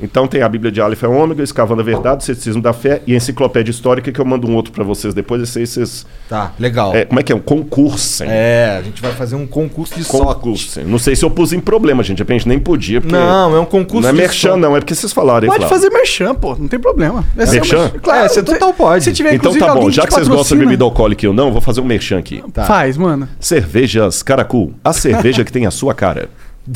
Então 0.00 0.26
tem 0.26 0.42
a 0.42 0.48
Bíblia 0.48 0.72
de 0.72 0.80
Aleph 0.80 1.02
e 1.02 1.06
a 1.06 1.08
Ômega, 1.08 1.42
Escavando 1.42 1.80
a 1.80 1.84
Verdade, 1.84 2.22
o 2.22 2.26
Ceticismo 2.26 2.60
da 2.60 2.72
Fé 2.72 3.00
e 3.06 3.14
a 3.14 3.16
Enciclopédia 3.16 3.70
Histórica, 3.70 4.10
que 4.10 4.20
eu 4.20 4.24
mando 4.24 4.48
um 4.48 4.54
outro 4.56 4.72
para 4.72 4.82
vocês 4.82 5.14
depois. 5.14 5.40
Esse 5.42 5.60
aí 5.60 5.66
vocês... 5.66 6.04
Tá, 6.28 6.52
legal. 6.58 6.94
É, 6.94 7.04
como 7.04 7.20
é 7.20 7.22
que 7.22 7.32
é? 7.32 7.36
Um 7.36 7.40
concurso. 7.40 8.24
hein? 8.24 8.30
É, 8.32 8.76
a 8.78 8.82
gente 8.82 9.00
vai 9.00 9.12
fazer 9.12 9.36
um 9.36 9.46
concurso 9.46 9.96
de. 9.96 10.04
Concurso. 10.04 10.80
Não 10.82 10.98
sei 10.98 11.14
se 11.14 11.24
eu 11.24 11.30
pus 11.30 11.52
em 11.52 11.60
problema, 11.60 12.02
gente. 12.02 12.16
De 12.16 12.22
repente 12.22 12.48
nem 12.48 12.58
podia. 12.58 13.00
Porque 13.00 13.14
Não, 13.14 13.56
é 13.56 13.60
um 13.60 13.64
concurso 13.64 14.02
Não 14.02 14.08
é 14.08 14.12
merchan, 14.12 14.48
Sócrates. 14.48 14.62
não. 14.62 14.76
É 14.76 14.80
porque 14.80 14.94
vocês 14.94 15.12
falaram 15.12 15.46
Pode 15.46 15.68
fazer 15.68 15.90
merchan, 15.90 16.34
pô. 16.34 16.56
Não 16.56 16.66
tem 16.66 16.78
problema. 16.80 17.24
É 17.36 17.46
Merchan? 17.46 17.92
É, 18.08 18.28
você 18.28 18.42
total 18.42 18.72
pode. 18.74 19.04
Se 19.04 19.12
tiver, 19.12 19.34
Então 19.34 19.56
tá 19.56 19.74
bom, 19.74 19.90
já 19.90 20.06
que 20.06 20.12
vocês 20.12 20.26
gostam 20.28 20.58
de 20.58 20.64
bebida 20.64 20.82
alcoólica 20.84 21.24
e 21.24 21.28
eu 21.28 21.32
não, 21.32 21.46
eu 21.46 21.52
vou 21.52 21.60
fazer 21.60 21.80
um 21.80 21.84
merchan 21.84 22.18
aqui. 22.18 22.42
Tá. 22.52 22.64
Faz, 22.64 22.96
mano. 22.96 23.28
Cervejas 23.38 24.22
Caracu, 24.22 24.72
a 24.82 24.92
cerveja 24.92 25.44
que 25.44 25.52
tem 25.52 25.66
a 25.66 25.70
sua 25.70 25.94
cara. 25.94 26.28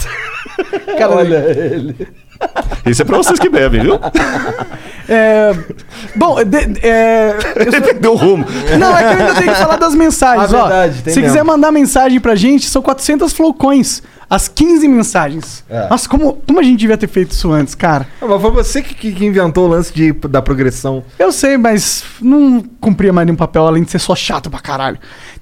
Cara, 0.99 1.15
Olha 1.15 1.37
ele. 1.37 1.97
Isso 2.87 3.03
é 3.03 3.05
pra 3.05 3.17
vocês 3.19 3.39
que 3.39 3.49
bebem, 3.49 3.83
viu? 3.83 3.99
É... 5.09 5.55
Bom, 6.15 6.37
de- 6.45 6.79
é... 6.87 7.35
eu 7.57 7.73
sou- 7.73 7.95
Deu 7.95 8.15
rumo. 8.15 8.45
Não, 8.79 8.97
é 8.97 8.99
que 9.15 9.21
eu 9.23 9.27
ainda 9.27 9.35
tenho 9.41 9.53
que 9.53 9.59
falar 9.59 9.77
das 9.77 9.95
mensagens, 9.95 10.53
Ah, 10.53 10.57
ó. 10.65 10.69
verdade, 10.69 11.03
tem 11.03 11.15
Se 11.15 11.21
mesmo. 11.21 11.33
quiser 11.35 11.45
mandar 11.45 11.73
mensagem 11.73 12.21
pra 12.21 12.35
gente, 12.35 12.69
são 12.69 12.83
400 12.83 13.33
flowcoins. 13.33 14.03
As 14.31 14.47
15 14.47 14.87
mensagens. 14.89 15.65
É. 15.71 15.89
Nossa, 15.89 16.07
como, 16.07 16.35
como 16.47 16.61
a 16.61 16.63
gente 16.63 16.79
devia 16.79 16.99
ter 16.99 17.09
feito 17.09 17.31
isso 17.33 17.51
antes, 17.51 17.75
cara. 17.75 18.07
Não, 18.21 18.29
mas 18.29 18.43
foi 18.43 18.51
você 18.51 18.83
que, 18.83 18.95
que- 18.95 19.13
que 19.13 19.25
inventou 19.25 19.65
o 19.67 19.69
lance 19.71 19.91
de, 19.93 20.13
da 20.13 20.43
progressão. 20.43 21.03
Eu 21.19 21.33
sei, 21.33 21.57
mas 21.57 22.05
não 22.21 22.63
cumpria 22.79 23.11
mais 23.11 23.25
nenhum 23.27 23.37
papel 23.39 23.67
além 23.67 23.83
de 23.83 23.91
ser 23.91 23.99
só 23.99 24.15
chato 24.15 24.51
pra 24.51 24.61
caralho. 24.61 24.99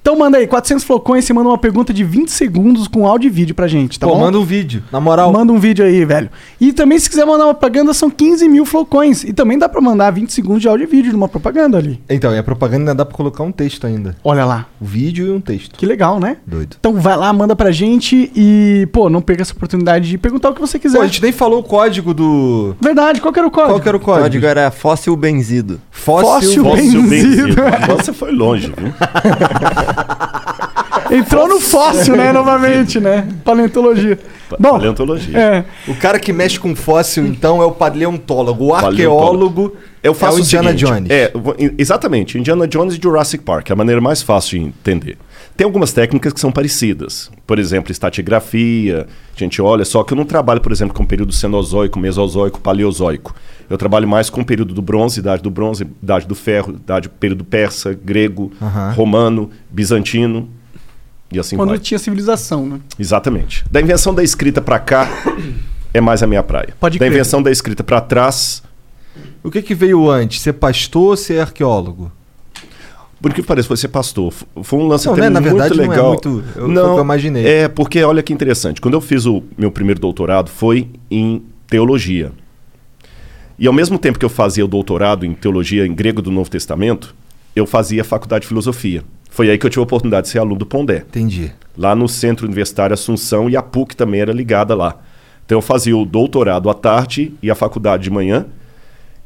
Então 0.07 0.17
manda 0.17 0.37
aí, 0.37 0.47
400 0.47 0.85
flowcoins, 0.85 1.25
você 1.25 1.33
manda 1.33 1.49
uma 1.49 1.57
pergunta 1.57 1.93
de 1.93 2.01
20 2.01 2.29
segundos 2.31 2.87
com 2.87 3.05
áudio 3.05 3.27
e 3.27 3.29
vídeo 3.29 3.53
pra 3.53 3.67
gente, 3.67 3.99
tá 3.99 4.07
Pô, 4.07 4.13
bom? 4.13 4.21
manda 4.21 4.39
um 4.39 4.43
vídeo. 4.45 4.81
Na 4.89 5.01
moral. 5.01 5.33
Manda 5.33 5.51
um 5.51 5.59
vídeo 5.59 5.83
aí, 5.83 6.05
velho. 6.05 6.29
E 6.61 6.71
também, 6.71 6.97
se 6.97 7.09
quiser 7.09 7.25
mandar 7.25 7.43
uma 7.43 7.53
propaganda, 7.53 7.93
são 7.93 8.09
15 8.09 8.47
mil 8.47 8.65
flowcoins. 8.65 9.25
E 9.25 9.33
também 9.33 9.57
dá 9.59 9.67
pra 9.67 9.81
mandar 9.81 10.09
20 10.11 10.31
segundos 10.31 10.61
de 10.61 10.67
áudio 10.69 10.85
e 10.85 10.87
vídeo 10.87 11.09
de 11.09 11.15
uma 11.17 11.27
propaganda 11.27 11.77
ali. 11.77 12.01
Então, 12.09 12.33
e 12.33 12.37
a 12.37 12.43
propaganda 12.43 12.83
ainda 12.83 12.95
dá 12.95 13.05
pra 13.05 13.17
colocar 13.17 13.43
um 13.43 13.51
texto 13.51 13.85
ainda. 13.85 14.15
Olha 14.23 14.45
lá. 14.45 14.67
Um 14.81 14.85
vídeo 14.85 15.27
e 15.27 15.31
um 15.31 15.41
texto. 15.41 15.77
Que 15.77 15.85
legal, 15.85 16.21
né? 16.21 16.37
Doido. 16.47 16.77
Então 16.79 16.93
vai 16.93 17.17
lá, 17.17 17.33
manda 17.33 17.53
pra 17.53 17.69
gente 17.71 18.31
e, 18.33 18.87
pô, 18.93 19.09
não 19.09 19.19
perca 19.21 19.41
essa 19.41 19.51
oportunidade 19.51 20.07
de 20.09 20.17
perguntar 20.17 20.51
o 20.51 20.53
que 20.53 20.61
você 20.61 20.79
quiser. 20.79 20.99
Pô, 20.99 21.03
a 21.03 21.07
gente 21.07 21.21
nem 21.21 21.33
falou 21.33 21.59
o 21.59 21.63
código 21.63 22.13
do. 22.13 22.77
Verdade, 22.79 23.19
qual 23.19 23.33
que 23.33 23.39
era 23.39 23.47
o 23.49 23.51
código? 23.51 23.73
Qual 23.73 23.81
que 23.81 23.89
era 23.89 23.97
o 23.97 23.99
O 23.99 24.03
código? 24.03 24.23
código 24.23 24.45
era 24.45 24.71
fóssil 24.71 25.13
benzido. 25.17 25.81
Fóssil. 25.91 26.63
Fóssil. 26.63 26.63
Fóssil 26.63 27.01
Benzido. 27.03 27.55
benzido. 27.55 28.13
Foi 28.13 28.31
longe, 28.31 28.67
viu? 28.77 28.93
Entrou 31.09 31.47
no 31.47 31.59
fóssil, 31.59 32.15
né, 32.17 32.31
novamente, 32.33 32.99
né? 32.99 33.27
Paleontologia. 33.43 34.19
Bom, 34.59 34.71
Paleontologia. 34.71 35.37
é, 35.37 35.63
O 35.87 35.95
cara 35.95 36.19
que 36.19 36.33
mexe 36.33 36.59
com 36.59 36.75
fóssil, 36.75 37.25
então, 37.25 37.61
é 37.61 37.65
o 37.65 37.71
paleontólogo. 37.71 38.65
O 38.65 38.69
Paleontólogo. 38.71 39.65
arqueólogo 39.65 39.77
Eu 40.03 40.13
faço 40.13 40.37
é 40.37 40.41
o 40.41 40.43
Indiana 40.43 40.69
seguinte, 40.71 40.85
Jones. 40.85 41.09
É, 41.09 41.31
exatamente. 41.77 42.37
Indiana 42.37 42.67
Jones 42.67 42.95
e 42.95 42.99
Jurassic 43.01 43.43
Park, 43.43 43.69
é 43.69 43.73
a 43.73 43.75
maneira 43.75 44.01
mais 44.01 44.21
fácil 44.21 44.59
de 44.59 44.65
entender. 44.65 45.17
Tem 45.57 45.65
algumas 45.65 45.91
técnicas 45.91 46.31
que 46.31 46.39
são 46.39 46.51
parecidas. 46.51 47.31
Por 47.47 47.57
exemplo, 47.57 47.91
estatigrafia. 47.91 49.07
A 49.35 49.39
gente 49.39 49.59
olha, 49.59 49.83
só 49.83 50.03
que 50.03 50.13
eu 50.13 50.15
não 50.15 50.23
trabalho, 50.23 50.61
por 50.61 50.71
exemplo, 50.71 50.93
com 50.93 51.01
o 51.01 51.07
período 51.07 51.33
cenozoico, 51.33 51.97
mesozoico, 51.97 52.59
paleozoico. 52.61 53.35
Eu 53.67 53.77
trabalho 53.77 54.07
mais 54.07 54.29
com 54.29 54.41
o 54.41 54.45
período 54.45 54.73
do 54.75 54.83
bronze, 54.83 55.19
idade 55.19 55.41
do 55.41 55.49
bronze, 55.49 55.83
idade 55.83 56.27
do 56.27 56.35
ferro, 56.35 56.73
idade 56.73 57.09
período 57.09 57.43
persa, 57.43 57.91
grego, 57.93 58.51
romano, 58.95 59.49
bizantino 59.69 60.47
e 61.31 61.39
assim 61.39 61.57
quando 61.57 61.69
vai. 61.69 61.79
tinha 61.79 61.99
civilização, 61.99 62.65
né? 62.65 62.79
Exatamente. 62.97 63.65
Da 63.69 63.81
invenção 63.81 64.13
da 64.13 64.23
escrita 64.23 64.61
pra 64.61 64.79
cá 64.79 65.09
é 65.93 65.99
mais 65.99 66.23
a 66.23 66.27
minha 66.27 66.43
praia. 66.43 66.73
Pode 66.79 66.97
da 66.97 67.05
crer. 67.05 67.11
invenção 67.11 67.41
da 67.41 67.51
escrita 67.51 67.83
pra 67.83 67.99
trás 67.99 68.63
O 69.43 69.51
que 69.51 69.61
que 69.61 69.75
veio 69.75 70.09
antes? 70.09 70.41
Ser 70.41 70.53
pastor 70.53 71.09
ou 71.09 71.17
ser 71.17 71.41
arqueólogo? 71.41 72.11
Por 73.21 73.33
que 73.33 73.41
parece, 73.41 73.67
foi 73.67 73.77
ser 73.77 73.87
pastor. 73.87 74.31
Foi 74.61 74.79
um 74.79 74.87
lance 74.87 75.05
Não, 75.07 75.13
até 75.13 75.23
né? 75.23 75.29
Na 75.29 75.41
muito 75.41 75.53
verdade, 75.55 75.75
não 75.77 75.85
é 75.85 75.87
legal. 75.89 76.07
muito- 76.09 76.29
eu- 76.29 76.43
foi 76.53 76.69
o 76.69 76.73
que 76.73 76.79
eu 76.99 77.03
imaginei. 77.03 77.45
É, 77.47 77.67
porque 77.67 78.03
olha 78.03 78.21
que 78.21 78.31
interessante. 78.31 78.79
Quando 78.79 78.93
eu 78.93 79.01
fiz 79.01 79.25
o 79.25 79.43
meu 79.57 79.71
primeiro 79.71 79.99
doutorado, 79.99 80.49
foi 80.49 80.87
em 81.09 81.41
teologia. 81.67 82.31
E 83.57 83.65
ao 83.65 83.73
mesmo 83.73 83.97
tempo 83.97 84.19
que 84.19 84.25
eu 84.25 84.29
fazia 84.29 84.63
o 84.63 84.67
doutorado 84.67 85.25
em 85.25 85.33
teologia 85.33 85.85
em 85.85 85.93
grego 85.95 86.21
do 86.21 86.29
Novo 86.29 86.49
Testamento, 86.49 87.15
eu 87.55 87.65
fazia 87.65 88.01
a 88.01 88.05
faculdade 88.05 88.43
de 88.43 88.47
filosofia. 88.49 89.03
Foi 89.31 89.49
aí 89.49 89.57
que 89.57 89.65
eu 89.65 89.69
tive 89.69 89.79
a 89.79 89.83
oportunidade 89.83 90.25
de 90.27 90.31
ser 90.31 90.39
aluno 90.39 90.57
do 90.59 90.65
Pondé 90.65 90.97
Entendi. 91.07 91.51
lá 91.75 91.95
no 91.95 92.07
Centro 92.07 92.45
Universitário 92.45 92.93
Assunção 92.93 93.49
e 93.49 93.57
a 93.57 93.63
PUC 93.63 93.95
também 93.95 94.21
era 94.21 94.31
ligada 94.31 94.75
lá. 94.75 94.95
Então 95.45 95.57
eu 95.57 95.61
fazia 95.61 95.97
o 95.97 96.05
doutorado 96.05 96.69
à 96.69 96.73
tarde 96.75 97.33
e 97.41 97.49
a 97.49 97.55
faculdade 97.55 98.03
de 98.03 98.09
manhã 98.11 98.45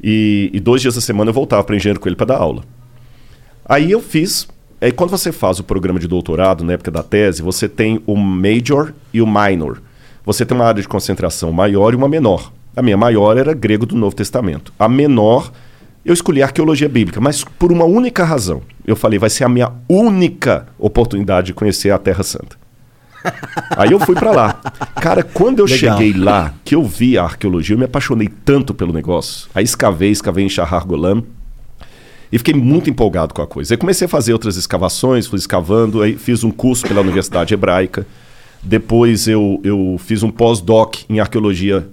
e, 0.02 0.50
e 0.54 0.60
dois 0.60 0.82
dias 0.82 0.96
da 0.96 1.02
semana 1.02 1.30
eu 1.30 1.34
voltava 1.34 1.64
para 1.64 1.76
Engenheiro 1.76 2.00
Coelho 2.00 2.16
para 2.16 2.28
dar 2.28 2.38
aula. 2.38 2.64
Aí 3.65 3.91
eu 3.91 4.02
fiz. 4.02 4.47
Aí 4.80 4.91
quando 4.91 5.12
você 5.12 5.32
faz 5.32 5.60
o 5.60 5.63
programa 5.63 6.00
de 6.00 6.08
doutorado, 6.08 6.63
na 6.63 6.74
época 6.74 6.91
da 6.91 7.04
tese, 7.04 7.41
você 7.41 7.69
tem 7.69 8.02
o 8.06 8.15
major 8.15 8.93
e 9.13 9.21
o 9.21 9.28
minor. 9.28 9.82
Você 10.26 10.45
tem 10.45 10.58
uma 10.58 10.65
área 10.65 10.82
de 10.82 10.88
concentração 10.88 11.52
maior 11.52 11.93
e 11.93 11.95
uma 11.95 12.10
menor. 12.10 12.52
A 12.76 12.82
minha 12.82 12.97
maior 12.97 13.38
era 13.38 13.54
grego 13.54 13.86
do 13.86 13.95
Novo 13.95 14.15
Testamento. 14.15 14.74
A 14.80 14.88
menor, 14.88 15.52
eu 16.06 16.13
escolhi 16.13 16.41
arqueologia 16.41 16.88
bíblica, 16.88 17.19
mas 17.19 17.43
por 17.43 17.71
uma 17.71 17.86
única 17.86 18.24
razão. 18.24 18.62
Eu 18.86 18.95
falei, 18.95 19.19
vai 19.19 19.30
ser 19.30 19.43
a 19.43 19.50
minha 19.50 19.71
única 19.89 20.67
oportunidade 20.80 21.47
de 21.47 21.54
conhecer 21.54 21.91
a 21.91 21.97
Terra 21.97 22.24
Santa. 22.24 22.58
Aí 23.78 23.91
eu 23.91 24.00
fui 24.00 24.15
pra 24.15 24.32
lá. 24.32 24.54
Cara, 24.95 25.21
quando 25.21 25.60
eu 25.60 25.65
Legal. 25.65 25.97
cheguei 25.97 26.13
lá, 26.13 26.54
que 26.63 26.74
eu 26.74 26.84
vi 26.84 27.17
a 27.17 27.24
arqueologia, 27.24 27.76
eu 27.76 27.80
me 27.80 27.86
apaixonei 27.86 28.28
tanto 28.28 28.74
pelo 28.74 28.91
negócio. 28.93 29.47
Aí 29.54 29.63
escavei, 29.63 30.10
escavei 30.10 30.45
em 30.45 30.50
Shahar 30.50 30.86
Golan. 30.86 31.24
E 32.32 32.38
fiquei 32.38 32.54
muito 32.54 32.89
empolgado 32.89 33.34
com 33.34 33.41
a 33.41 33.48
coisa. 33.48 33.74
Aí 33.74 33.78
comecei 33.78 34.06
a 34.06 34.10
fazer 34.10 34.34
outras 34.34 34.56
escavações, 34.56 35.28
fui 35.28 35.38
escavando, 35.38 36.02
aí 36.02 36.15
fiz 36.15 36.44
um 36.44 36.52
curso 36.52 36.88
pela 36.88 37.02
Universidade 37.02 37.54
Hebraica. 37.54 38.08
Depois 38.63 39.28
eu, 39.28 39.60
eu 39.63 39.98
fiz 40.00 40.24
um 40.24 40.32
pós-doc 40.32 40.98
em 41.10 41.20
arqueologia 41.20 41.88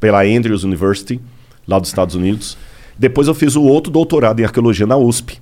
pela 0.00 0.22
Andrews 0.22 0.64
University, 0.64 1.20
lá 1.66 1.78
dos 1.78 1.88
Estados 1.88 2.14
Unidos. 2.14 2.56
Depois 2.98 3.28
eu 3.28 3.34
fiz 3.34 3.56
o 3.56 3.62
outro 3.62 3.92
doutorado 3.92 4.40
em 4.40 4.44
arqueologia 4.44 4.86
na 4.86 4.96
USP. 4.96 5.38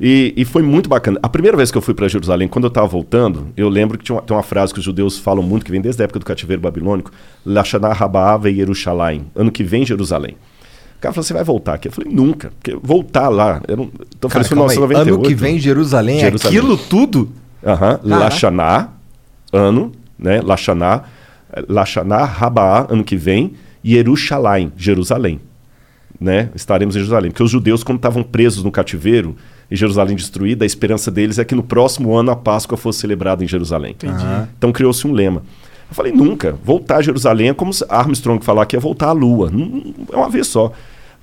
E, 0.00 0.32
e 0.36 0.44
foi 0.44 0.62
muito 0.62 0.88
bacana. 0.88 1.20
A 1.22 1.28
primeira 1.28 1.56
vez 1.56 1.70
que 1.70 1.78
eu 1.78 1.82
fui 1.82 1.94
para 1.94 2.08
Jerusalém, 2.08 2.48
quando 2.48 2.64
eu 2.64 2.68
estava 2.68 2.86
voltando, 2.86 3.48
eu 3.56 3.68
lembro 3.68 3.98
que 3.98 4.04
tinha 4.04 4.16
uma, 4.16 4.22
tem 4.22 4.36
uma 4.36 4.42
frase 4.42 4.72
que 4.72 4.78
os 4.78 4.84
judeus 4.84 5.18
falam 5.18 5.42
muito, 5.42 5.64
que 5.64 5.70
vem 5.70 5.80
desde 5.80 6.02
a 6.02 6.04
época 6.04 6.18
do 6.18 6.24
cativeiro 6.24 6.60
babilônico, 6.60 7.10
Lashana 7.44 7.92
Rabaa 7.92 8.40
Yerushalayim, 8.48 9.26
ano 9.34 9.52
que 9.52 9.62
vem 9.62 9.86
Jerusalém. 9.86 10.36
Cara 11.04 11.12
falou, 11.14 11.24
você 11.24 11.32
vai 11.34 11.44
voltar 11.44 11.74
aqui? 11.74 11.88
Eu 11.88 11.92
falei, 11.92 12.12
nunca. 12.12 12.50
Porque 12.60 12.78
voltar 12.82 13.28
lá... 13.28 13.60
Era 13.68 13.80
um... 13.80 13.84
Então 13.84 14.00
eu 14.22 14.28
Cara, 14.30 14.44
falei, 14.44 14.48
calma 14.48 14.72
aí. 14.72 14.78
1998. 14.78 15.14
Ano 15.14 15.22
que 15.28 15.34
vem, 15.34 15.58
Jerusalém, 15.58 16.18
Jerusalém. 16.20 16.56
é 16.56 16.60
aquilo 16.60 16.76
tudo? 16.76 17.30
Aham. 17.64 18.00
Lashaná, 18.02 18.88
ano, 19.52 19.92
né? 20.18 20.40
Lashaná, 20.42 21.02
Lashaná, 21.68 22.24
Rabaa, 22.24 22.86
ano 22.90 23.04
que 23.04 23.16
vem, 23.16 23.52
e 23.82 23.94
Yerushalayim, 23.96 24.72
Jerusalém. 24.76 25.40
Né? 26.20 26.48
Estaremos 26.54 26.94
em 26.96 26.98
Jerusalém. 27.00 27.30
Porque 27.30 27.42
os 27.42 27.50
judeus, 27.50 27.82
quando 27.84 27.98
estavam 27.98 28.22
presos 28.22 28.62
no 28.64 28.70
cativeiro, 28.70 29.36
e 29.70 29.76
Jerusalém 29.76 30.14
destruída, 30.16 30.64
a 30.64 30.66
esperança 30.66 31.10
deles 31.10 31.38
é 31.38 31.44
que 31.44 31.54
no 31.54 31.62
próximo 31.62 32.14
ano 32.16 32.30
a 32.30 32.36
Páscoa 32.36 32.76
fosse 32.78 33.00
celebrada 33.00 33.44
em 33.44 33.48
Jerusalém. 33.48 33.94
Então 34.56 34.72
criou-se 34.72 35.06
um 35.06 35.12
lema. 35.12 35.42
Eu 35.90 35.94
falei, 35.94 36.12
nunca. 36.12 36.56
Voltar 36.64 36.96
a 36.96 37.02
Jerusalém 37.02 37.48
é 37.50 37.54
como 37.54 37.72
se 37.72 37.84
Armstrong 37.88 38.42
falar 38.44 38.64
que 38.66 38.74
é 38.76 38.80
voltar 38.80 39.08
à 39.08 39.12
Lua. 39.12 39.50
Não- 39.50 39.66
não- 39.66 39.94
É 40.12 40.16
uma 40.16 40.30
vez 40.30 40.46
só. 40.46 40.72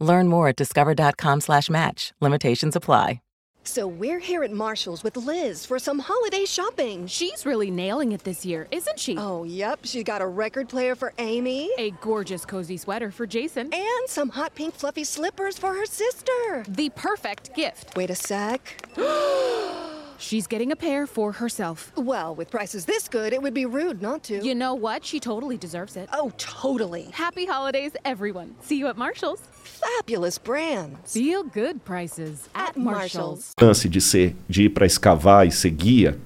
Learn 0.00 0.28
more 0.28 0.48
at 0.48 0.56
discover.com 0.56 1.40
slash 1.40 1.70
match. 1.70 2.12
Limitations 2.20 2.76
apply. 2.76 3.20
So 3.68 3.86
we're 3.86 4.18
here 4.18 4.44
at 4.44 4.50
Marshall's 4.50 5.04
with 5.04 5.14
Liz 5.14 5.66
for 5.66 5.78
some 5.78 5.98
holiday 5.98 6.46
shopping. 6.46 7.06
She's 7.06 7.44
really 7.44 7.70
nailing 7.70 8.12
it 8.12 8.24
this 8.24 8.46
year, 8.46 8.66
isn't 8.70 8.98
she? 8.98 9.18
Oh, 9.18 9.44
yep. 9.44 9.80
She 9.84 10.02
got 10.02 10.22
a 10.22 10.26
record 10.26 10.70
player 10.70 10.94
for 10.94 11.12
Amy. 11.18 11.70
A 11.76 11.90
gorgeous 12.00 12.46
cozy 12.46 12.78
sweater 12.78 13.10
for 13.10 13.26
Jason. 13.26 13.68
And 13.70 14.08
some 14.08 14.30
hot 14.30 14.54
pink 14.54 14.74
fluffy 14.74 15.04
slippers 15.04 15.58
for 15.58 15.74
her 15.74 15.84
sister. 15.84 16.64
The 16.66 16.88
perfect 16.96 17.54
gift. 17.54 17.94
Wait 17.94 18.08
a 18.08 18.14
sec. 18.14 18.88
She's 20.18 20.48
getting 20.48 20.72
a 20.72 20.76
pair 20.76 21.06
for 21.06 21.30
herself. 21.32 21.92
Well, 21.96 22.34
with 22.34 22.50
prices 22.50 22.84
this 22.86 23.08
good, 23.08 23.32
it 23.32 23.40
would 23.40 23.54
be 23.54 23.66
rude 23.66 24.02
not 24.02 24.24
to. 24.24 24.44
You 24.44 24.54
know 24.54 24.74
what? 24.74 25.04
She 25.04 25.20
totally 25.20 25.56
deserves 25.56 25.96
it. 25.96 26.08
Oh, 26.12 26.32
totally. 26.36 27.08
Happy 27.12 27.46
holidays, 27.46 27.92
everyone. 28.04 28.56
See 28.60 28.76
you 28.76 28.88
at 28.88 28.96
Marshall's. 28.96 29.40
Fabulous 29.62 30.36
brands. 30.36 31.12
Feel 31.12 31.44
good 31.44 31.84
prices 31.84 32.48
at 32.54 32.76
Marshall's. 32.76 33.52
lance 33.60 33.88
de 33.88 34.00
ser 34.00 34.34
de 34.48 34.64
ir 34.64 34.70
para 34.70 34.86
escavar 34.86 35.46
e 35.46 35.52
ser 35.52 35.70
guia, 35.70 36.18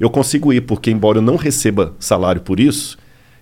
eu 0.00 0.08
consigo 0.10 0.50
ir 0.52 0.62
porque 0.62 0.90
embora 0.90 1.18
eu 1.18 1.22
não 1.22 1.36
receba 1.36 1.94
salário 2.00 2.40
por 2.40 2.58
isso, 2.58 2.96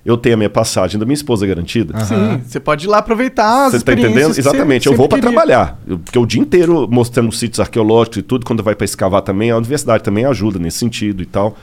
eu 0.05 0.17
tenho 0.17 0.35
a 0.35 0.37
minha 0.39 0.51
passagem 0.51 0.99
da 0.99 1.05
minha 1.05 1.15
esposa 1.15 1.47
garantida. 1.47 1.99
Sim, 2.05 2.41
você 2.47 2.59
pode 2.61 2.87
ir 2.87 2.89
lá 2.89 2.99
aproveitar 2.99 3.67
as 3.67 3.73
Você 3.73 3.77
está 3.79 3.93
entendendo? 3.93 4.31
Exatamente. 4.39 4.87
Eu 4.87 4.95
vou 4.97 5.09
para 5.09 5.19
trabalhar. 5.21 5.79
Eu- 5.87 5.99
Porque 5.99 6.19
o 6.19 6.25
dia 6.27 6.41
inteiro 6.41 6.89
mostrando 6.91 7.31
sítios 7.33 7.61
arqueológicos 7.61 8.19
e 8.19 8.23
tudo, 8.23 8.45
quando 8.47 8.63
vai 8.63 8.75
para 8.75 8.85
escavar 8.85 9.23
também, 9.23 9.51
a 9.51 9.57
universidade 9.57 10.03
também 10.03 10.25
ajuda 10.25 10.59
nesse 10.59 10.79
sentido 10.79 11.23
e 11.23 11.27
tal. 11.27 11.57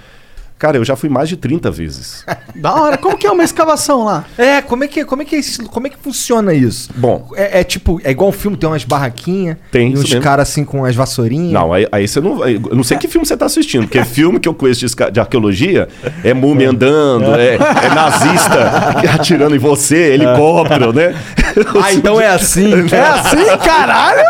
Cara, 0.59 0.77
eu 0.77 0.83
já 0.83 0.95
fui 0.95 1.07
mais 1.07 1.29
de 1.29 1.37
30 1.37 1.69
vezes. 1.69 2.25
Da 2.55 2.73
hora. 2.73 2.97
Como 2.97 3.15
que 3.15 3.27
é 3.27 3.31
uma 3.31 3.43
escavação 3.43 4.03
lá? 4.03 4.25
É, 4.35 4.61
como 4.61 4.83
é 4.83 4.87
que, 4.87 5.05
como 5.05 5.21
é 5.21 5.25
que, 5.25 5.35
é 5.35 5.41
como 5.71 5.85
é 5.85 5.89
que 5.91 5.97
funciona 5.97 6.53
isso? 6.53 6.89
Bom, 6.95 7.29
É, 7.35 7.59
é 7.59 7.63
tipo, 7.63 8.01
é 8.03 8.09
igual 8.09 8.29
um 8.29 8.33
filme, 8.33 8.57
tem 8.57 8.67
umas 8.67 8.83
barraquinhas, 8.83 9.57
Tem 9.71 9.91
e 9.91 9.97
uns 9.97 10.13
caras 10.15 10.49
assim 10.49 10.65
com 10.65 10.83
as 10.83 10.95
vassourinhas. 10.95 11.51
não, 11.51 11.71
aí, 11.71 11.87
aí 11.91 12.07
você 12.07 12.19
não. 12.19 12.43
Eu 12.47 12.75
não 12.75 12.83
sei 12.83 12.97
que 12.97 13.07
filme 13.07 13.27
você 13.27 13.35
está 13.35 13.45
assistindo, 13.45 13.83
porque 13.83 14.03
filme 14.03 14.39
que 14.39 14.49
eu 14.49 14.53
conheço 14.55 14.85
de, 14.87 15.11
de 15.11 15.19
arqueologia 15.19 15.87
é 16.23 16.33
múmia 16.33 16.71
andando, 16.71 17.35
é, 17.35 17.55
é 17.55 17.89
nazista 17.93 18.97
atirando 19.13 19.55
em 19.55 19.59
você, 19.59 20.13
helicóptero, 20.13 20.91
né? 20.91 21.15
Ah, 21.83 21.93
então 21.93 22.19
é 22.19 22.27
assim. 22.27 22.71
É 22.91 22.99
assim, 23.01 23.57
caralho? 23.63 24.25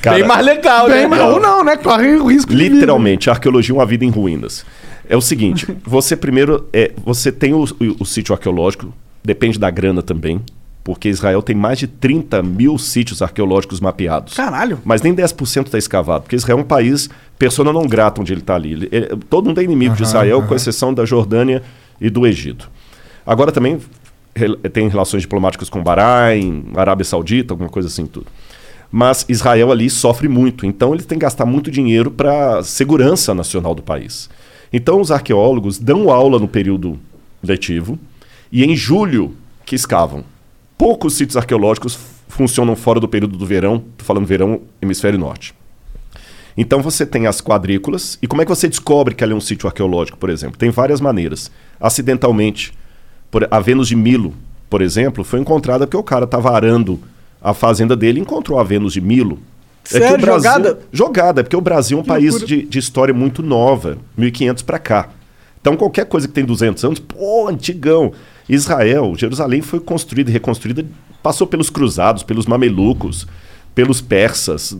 Cara, 0.00 0.16
Bem 0.16 0.26
mais 0.26 0.44
legal, 0.44 0.88
Bem, 0.88 1.02
né? 1.02 1.06
mas 1.08 1.20
ou 1.20 1.40
não, 1.40 1.64
né? 1.64 1.76
Corre 1.76 2.16
o 2.16 2.26
risco 2.26 2.52
de 2.52 2.56
vida. 2.56 2.74
Literalmente, 2.74 3.28
a 3.28 3.32
arqueologia 3.32 3.74
é 3.74 3.78
uma 3.78 3.86
vida 3.86 4.04
em 4.04 4.10
ruínas. 4.10 4.64
É 5.08 5.16
o 5.16 5.20
seguinte, 5.20 5.66
você 5.84 6.16
primeiro, 6.16 6.66
é, 6.72 6.92
você 7.04 7.32
tem 7.32 7.54
o, 7.54 7.64
o- 7.64 7.96
o 8.00 8.04
sítio 8.04 8.34
arqueológico, 8.34 8.92
depende 9.24 9.58
da 9.58 9.70
grana 9.70 10.02
também, 10.02 10.40
porque 10.84 11.08
Israel 11.08 11.42
tem 11.42 11.54
mais 11.56 11.78
de 11.78 11.86
30 11.86 12.42
mil 12.42 12.78
sítios 12.78 13.20
arqueológicos 13.20 13.80
mapeados. 13.80 14.34
Caralho. 14.34 14.78
Mas 14.84 15.02
nem 15.02 15.14
10% 15.14 15.66
está 15.66 15.76
escavado, 15.78 16.22
porque 16.22 16.36
Israel 16.36 16.58
é 16.58 16.60
um 16.62 16.64
país 16.64 17.08
persona 17.38 17.72
não 17.72 17.86
grata 17.86 18.20
onde 18.20 18.32
ele 18.32 18.40
está 18.40 18.54
ali. 18.54 18.72
Ele- 18.72 18.88
ele- 18.90 19.08
todo 19.28 19.46
mundo 19.46 19.60
é 19.60 19.64
inimigo 19.64 19.94
de 19.94 20.02
Israel, 20.02 20.42
com 20.42 20.54
exceção 20.54 20.92
da 20.94 21.04
Jordânia 21.04 21.62
e 22.00 22.08
do 22.10 22.26
Egito. 22.26 22.70
Agora 23.26 23.52
também 23.52 23.78
tem 24.72 24.88
relações 24.88 25.22
diplomáticas 25.22 25.68
com 25.68 25.82
Bahrein, 25.82 26.64
Arábia 26.76 27.04
Saudita, 27.04 27.52
alguma 27.52 27.68
coisa 27.68 27.88
assim 27.88 28.06
tudo. 28.06 28.26
Mas 28.90 29.26
Israel 29.28 29.70
ali 29.70 29.90
sofre 29.90 30.28
muito, 30.28 30.64
então 30.64 30.94
eles 30.94 31.04
têm 31.04 31.18
que 31.18 31.24
gastar 31.24 31.44
muito 31.44 31.70
dinheiro 31.70 32.10
para 32.10 32.62
segurança 32.62 33.34
nacional 33.34 33.74
do 33.74 33.82
país. 33.82 34.30
Então 34.72 35.00
os 35.00 35.10
arqueólogos 35.10 35.78
dão 35.78 36.10
aula 36.10 36.38
no 36.38 36.48
período 36.48 36.98
letivo 37.42 37.98
e 38.50 38.64
em 38.64 38.76
julho 38.76 39.36
que 39.64 39.74
escavam. 39.74 40.24
Poucos 40.76 41.14
sítios 41.14 41.36
arqueológicos 41.36 41.98
funcionam 42.28 42.76
fora 42.76 43.00
do 43.00 43.08
período 43.08 43.36
do 43.36 43.46
verão, 43.46 43.82
tô 43.96 44.04
falando 44.04 44.26
verão, 44.26 44.60
hemisfério 44.80 45.18
norte. 45.18 45.54
Então 46.56 46.82
você 46.82 47.06
tem 47.06 47.26
as 47.28 47.40
quadrículas. 47.40 48.18
E 48.20 48.26
como 48.26 48.42
é 48.42 48.44
que 48.44 48.48
você 48.48 48.68
descobre 48.68 49.14
que 49.14 49.22
ali 49.22 49.32
é 49.32 49.36
um 49.36 49.40
sítio 49.40 49.68
arqueológico, 49.68 50.18
por 50.18 50.28
exemplo? 50.28 50.58
Tem 50.58 50.70
várias 50.70 51.00
maneiras. 51.00 51.52
Acidentalmente. 51.80 52.72
Por, 53.30 53.46
a 53.48 53.60
Vênus 53.60 53.86
de 53.86 53.94
Milo, 53.94 54.34
por 54.68 54.82
exemplo, 54.82 55.22
foi 55.22 55.38
encontrada 55.38 55.86
porque 55.86 55.96
o 55.96 56.02
cara 56.02 56.24
estava 56.24 56.50
arando 56.50 56.98
a 57.40 57.54
fazenda 57.54 57.94
dele 57.94 58.18
e 58.18 58.22
encontrou 58.22 58.58
a 58.58 58.64
Vênus 58.64 58.92
de 58.92 59.00
Milo. 59.00 59.38
Sério? 59.88 60.24
Jogada? 60.26 60.78
Jogada, 60.92 61.42
porque 61.42 61.56
o 61.56 61.60
Brasil 61.60 61.96
é 61.98 62.00
um 62.00 62.02
Que 62.04 62.08
país 62.08 62.38
de, 62.44 62.62
de 62.62 62.78
história 62.78 63.14
muito 63.14 63.42
nova, 63.42 63.96
1500 64.16 64.62
para 64.62 64.78
cá. 64.78 65.08
Então 65.60 65.76
qualquer 65.76 66.06
coisa 66.06 66.28
que 66.28 66.34
tem 66.34 66.44
200 66.44 66.84
anos, 66.84 66.98
pô, 66.98 67.48
antigão. 67.48 68.12
Israel, 68.48 69.14
Jerusalém 69.16 69.60
foi 69.62 69.80
construída 69.80 70.30
e 70.30 70.32
reconstruída, 70.32 70.84
passou 71.22 71.46
pelos 71.46 71.68
cruzados, 71.70 72.22
pelos 72.22 72.46
mamelucos, 72.46 73.26
pelos 73.74 74.00
persas. 74.00 74.76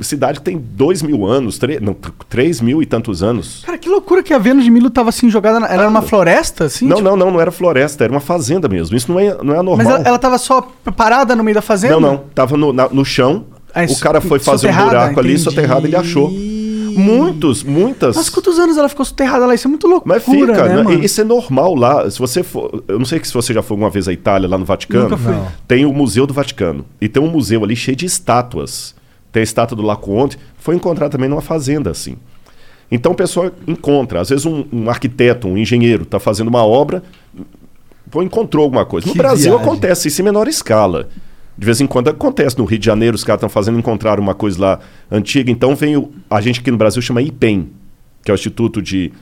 Cidade 0.00 0.38
que 0.40 0.44
tem 0.44 0.58
dois 0.58 1.00
mil 1.02 1.24
anos, 1.26 1.58
tre- 1.58 1.78
não, 1.80 1.94
três 2.28 2.60
mil 2.60 2.82
e 2.82 2.86
tantos 2.86 3.22
anos. 3.22 3.62
Cara, 3.64 3.78
que 3.78 3.88
loucura 3.88 4.22
que 4.22 4.32
a 4.34 4.38
Vênus 4.38 4.64
de 4.64 4.70
Milo 4.70 4.90
tava 4.90 5.10
assim 5.10 5.30
jogada. 5.30 5.60
Na... 5.60 5.68
Era 5.68 5.86
uma 5.88 6.02
floresta, 6.02 6.64
assim? 6.64 6.86
não, 6.86 6.96
tipo- 6.96 7.08
não, 7.08 7.16
não, 7.16 7.30
não 7.30 7.40
era 7.40 7.52
floresta, 7.52 8.02
era 8.04 8.12
uma 8.12 8.20
fazenda 8.20 8.68
mesmo. 8.68 8.96
Isso 8.96 9.12
não 9.12 9.20
é, 9.20 9.36
não 9.42 9.54
é 9.54 9.58
anormal. 9.58 9.76
Mas 9.86 9.94
ela, 9.94 10.08
ela 10.08 10.18
tava 10.18 10.38
só 10.38 10.60
parada 10.96 11.36
no 11.36 11.44
meio 11.44 11.54
da 11.54 11.62
fazenda? 11.62 11.94
Não, 11.94 12.00
não. 12.00 12.18
Tava 12.34 12.56
no, 12.56 12.72
na- 12.72 12.88
no 12.88 13.04
chão. 13.04 13.44
Ah, 13.74 13.84
o 13.84 13.98
cara 13.98 14.20
foi 14.20 14.38
fazer 14.38 14.68
um 14.68 14.72
buraco 14.76 15.18
ali, 15.20 15.30
entendi. 15.30 15.42
soterrado, 15.42 15.86
ele 15.86 15.96
achou. 15.96 16.30
Muitos, 16.30 17.62
muitas. 17.62 18.16
Mas 18.16 18.28
quantos 18.28 18.58
anos 18.58 18.76
ela 18.76 18.88
ficou 18.88 19.04
soterrada 19.04 19.46
lá? 19.46 19.54
Isso 19.54 19.66
é 19.66 19.70
muito 19.70 19.86
loucura, 19.86 20.14
Mas 20.14 20.24
fica, 20.24 20.68
né, 20.68 20.76
né? 20.76 20.82
mano? 20.82 21.02
Isso 21.04 21.20
é 21.20 21.24
normal 21.24 21.74
lá. 21.74 22.10
Se 22.10 22.18
você 22.18 22.42
for. 22.42 22.84
Eu 22.86 22.98
não 22.98 23.06
sei 23.06 23.22
se 23.24 23.32
você 23.32 23.54
já 23.54 23.62
foi 23.62 23.74
alguma 23.74 23.88
vez 23.90 24.08
à 24.08 24.12
Itália, 24.12 24.48
lá 24.48 24.58
no 24.58 24.64
Vaticano. 24.64 25.04
Nunca 25.04 25.16
fui. 25.16 25.32
Não. 25.32 25.48
Tem 25.66 25.86
o 25.86 25.92
Museu 25.92 26.26
do 26.26 26.34
Vaticano. 26.34 26.84
E 27.00 27.08
tem 27.08 27.22
um 27.22 27.28
museu 27.28 27.64
ali 27.64 27.74
cheio 27.74 27.96
de 27.96 28.04
estátuas. 28.04 28.94
Tem 29.30 29.40
a 29.40 29.44
estátua 29.44 29.74
do 29.74 29.82
Laconte. 29.82 30.38
Foi 30.58 30.74
encontrada 30.76 31.12
também 31.12 31.28
numa 31.28 31.40
fazenda, 31.40 31.90
assim. 31.90 32.16
Então 32.90 33.12
o 33.12 33.14
pessoal 33.14 33.50
encontra. 33.66 34.20
Às 34.20 34.28
vezes 34.28 34.44
um, 34.44 34.64
um 34.70 34.90
arquiteto, 34.90 35.48
um 35.48 35.56
engenheiro, 35.56 36.02
está 36.02 36.20
fazendo 36.20 36.48
uma 36.48 36.62
obra, 36.64 37.02
encontrou 38.16 38.64
alguma 38.64 38.84
coisa. 38.84 39.06
No 39.06 39.12
Que 39.12 39.18
Brasil 39.18 39.52
viagem. 39.52 39.66
acontece 39.66 40.08
isso 40.08 40.20
em 40.20 40.24
menor 40.24 40.46
escala. 40.46 41.08
De 41.62 41.66
vez 41.66 41.80
em 41.80 41.86
quando 41.86 42.08
acontece. 42.08 42.58
No 42.58 42.64
Rio 42.64 42.76
de 42.76 42.86
Janeiro, 42.86 43.14
os 43.14 43.22
caras 43.22 43.38
estão 43.38 43.48
fazendo, 43.48 43.78
encontraram 43.78 44.20
uma 44.20 44.34
coisa 44.34 44.60
lá 44.60 44.80
antiga. 45.08 45.48
Então 45.48 45.76
vem 45.76 45.96
o. 45.96 46.10
A 46.28 46.40
gente 46.40 46.58
aqui 46.58 46.72
no 46.72 46.76
Brasil 46.76 47.00
chama 47.00 47.22
IPEM, 47.22 47.70
que 48.24 48.32
é 48.32 48.34
o 48.34 48.34
Instituto 48.34 48.82
de, 48.82 49.12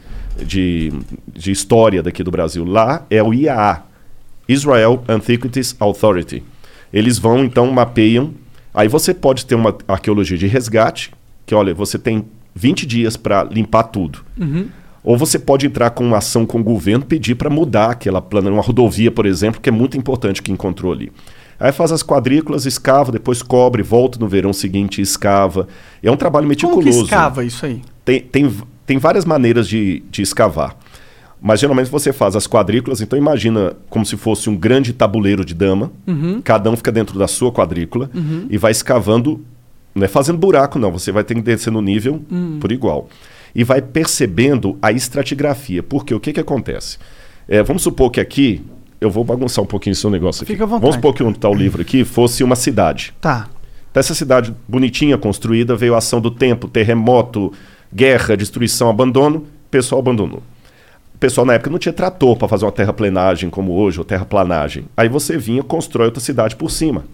de, 0.43 0.91
de 1.31 1.53
História 1.53 2.03
daqui 2.03 2.23
do 2.23 2.31
Brasil. 2.31 2.65
Lá 2.65 3.05
é 3.11 3.23
o 3.23 3.35
IAA, 3.35 3.83
Israel 4.49 5.05
Antiquities 5.07 5.77
Authority. 5.79 6.43
Eles 6.91 7.19
vão, 7.19 7.45
então, 7.45 7.71
mapeiam. 7.71 8.33
Aí 8.73 8.89
você 8.89 9.13
pode 9.13 9.45
ter 9.45 9.55
uma 9.55 9.77
arqueologia 9.87 10.39
de 10.39 10.47
resgate, 10.47 11.13
que 11.45 11.55
olha, 11.55 11.75
você 11.75 11.99
tem 11.99 12.25
20 12.55 12.87
dias 12.87 13.19
para 13.19 13.45
limpar 13.45 13.83
tudo. 13.83 14.25
Ou 15.05 15.19
você 15.19 15.39
pode 15.39 15.67
entrar 15.67 15.91
com 15.91 16.05
uma 16.07 16.17
ação 16.17 16.47
com 16.47 16.61
o 16.61 16.65
governo, 16.65 17.05
pedir 17.05 17.35
para 17.35 17.51
mudar 17.51 17.91
aquela 17.91 18.23
plana, 18.23 18.51
uma 18.51 18.63
rodovia, 18.63 19.11
por 19.11 19.27
exemplo, 19.27 19.61
que 19.61 19.69
é 19.69 19.73
muito 19.73 19.99
importante 19.99 20.41
que 20.41 20.51
encontrou 20.51 20.91
ali. 20.91 21.13
Aí 21.61 21.71
faz 21.73 21.93
as 21.93 22.03
quadrículas, 22.03 22.65
escava, 22.65 23.13
depois 23.13 23.43
cobre, 23.43 23.83
volta 23.83 24.19
no 24.19 24.27
verão 24.27 24.53
seguinte 24.53 24.99
e 24.99 25.03
escava. 25.03 25.69
É 26.03 26.11
um 26.11 26.17
trabalho 26.17 26.45
Como 26.45 26.49
meticuloso. 26.49 26.99
que 27.01 27.05
escava 27.05 27.45
isso 27.45 27.67
aí? 27.67 27.83
Tem, 28.05 28.21
tem, 28.21 28.51
tem 28.87 28.97
várias 28.99 29.27
maneiras 29.27 29.69
de, 29.69 30.03
de 30.11 30.23
escavar. 30.23 30.75
Mas 31.43 31.61
geralmente 31.61 31.91
você 31.91 32.13
faz 32.13 32.35
as 32.37 32.47
quadrículas, 32.47 33.01
então 33.01 33.19
imagina 33.19 33.75
como 33.89 34.05
se 34.05 34.17
fosse 34.17 34.49
um 34.51 34.57
grande 34.57 34.93
tabuleiro 34.93 35.45
de 35.45 35.55
dama. 35.55 35.91
Uhum. 36.07 36.41
Cada 36.43 36.71
um 36.71 36.77
fica 36.77 36.91
dentro 36.93 37.19
da 37.19 37.29
sua 37.29 37.51
quadrícula 37.53 38.11
e 38.51 38.59
vai 38.59 38.73
escavando, 38.73 39.43
não 39.95 40.05
é 40.05 40.09
fazendo 40.09 40.39
buraco, 40.39 40.79
não. 40.79 40.91
Você 40.93 41.13
vai 41.13 41.25
ter 41.25 41.35
que 41.35 41.41
descer 41.43 41.71
no 41.71 41.81
nível 41.81 42.23
Hum. 42.31 42.59
por 42.61 42.71
igual. 42.73 43.09
E 43.55 43.65
vai 43.65 43.81
percebendo 43.83 44.79
a 44.83 44.93
estratigrafia. 44.93 45.83
Porque 45.83 46.15
o 46.15 46.21
que, 46.21 46.33
que 46.33 46.41
acontece? 46.41 46.99
É, 47.49 47.63
vamos 47.63 47.83
supor 47.83 48.11
que 48.11 48.21
aqui, 48.21 48.61
eu 49.01 49.11
vou 49.11 49.25
bagunçar 49.25 49.65
um 49.65 49.67
pouquinho 49.67 49.95
o 49.95 49.97
seu 49.97 50.11
negócio 50.11 50.43
aqui. 50.43 50.53
Fica 50.53 50.65
à 50.65 50.67
vontade. 50.67 50.83
Vamos 50.83 50.97
supor 50.97 51.15
que 51.15 51.23
onde 51.23 51.39
está 51.39 51.49
o 51.49 51.55
livro 51.55 51.81
aqui 51.81 52.05
fosse 52.05 52.45
uma 52.45 52.57
cidade. 52.57 53.15
Tá. 53.21 53.49
Dessa 53.95 54.15
cidade 54.15 54.55
bonitinha, 54.69 55.17
construída, 55.19 55.75
veio 55.75 55.95
a 55.95 55.99
ação 55.99 56.21
do 56.21 56.31
tempo, 56.31 56.69
terremoto, 56.69 57.53
guerra, 57.93 58.37
destruição, 58.37 58.89
abandono, 58.89 59.39
o 59.39 59.71
pessoal 59.71 60.01
abandonou. 60.01 60.43
O 61.15 61.19
pessoal 61.19 61.45
na 61.47 61.55
época 61.55 61.71
não 61.71 61.79
tinha 61.79 61.93
trator 61.93 62.37
para 62.37 62.47
fazer 62.49 62.65
uma 62.65 62.73
terraplenagem 62.73 63.51
como 63.51 63.73
hoje, 63.73 63.99
ou 63.99 64.05
terraplanagem. 64.05 64.85
Aí 64.97 65.09
você 65.09 65.37
vinha, 65.37 65.63
constrói 65.63 66.07
outra 66.07 66.21
cidade 66.21 66.57
por 66.57 66.71
cima. 66.71 67.05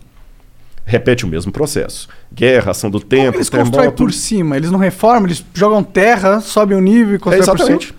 Repete 0.84 1.24
o 1.24 1.28
mesmo 1.28 1.50
processo. 1.50 2.08
Guerra, 2.32 2.70
ação 2.70 2.88
do 2.88 3.00
tempo, 3.00 3.38
Eles 3.38 3.50
constroem 3.50 3.90
por 3.90 4.12
cima, 4.12 4.56
eles 4.56 4.70
não 4.70 4.78
reformam, 4.78 5.24
eles 5.26 5.44
jogam 5.52 5.82
terra, 5.82 6.40
sobem 6.40 6.76
o 6.76 6.80
nível 6.80 7.14
e 7.14 7.16
É, 7.16 7.18
constroem 7.18 7.42
por 7.44 7.52
exatamente. 7.54 7.86
cima. 7.88 7.98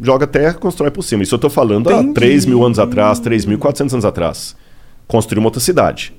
Joga 0.00 0.26
terra, 0.26 0.54
constrói 0.54 0.90
por 0.90 1.02
cima. 1.02 1.22
Isso 1.22 1.34
eu 1.34 1.38
estou 1.38 1.50
falando 1.50 1.88
há 1.90 1.94
Entendi. 1.98 2.14
3 2.14 2.46
mil 2.46 2.64
anos 2.64 2.78
atrás, 2.78 3.20
3.400 3.20 3.92
anos 3.92 4.04
atrás. 4.04 4.56
Construiu 5.06 5.40
uma 5.40 5.48
outra 5.48 5.60
cidade. 5.60 6.12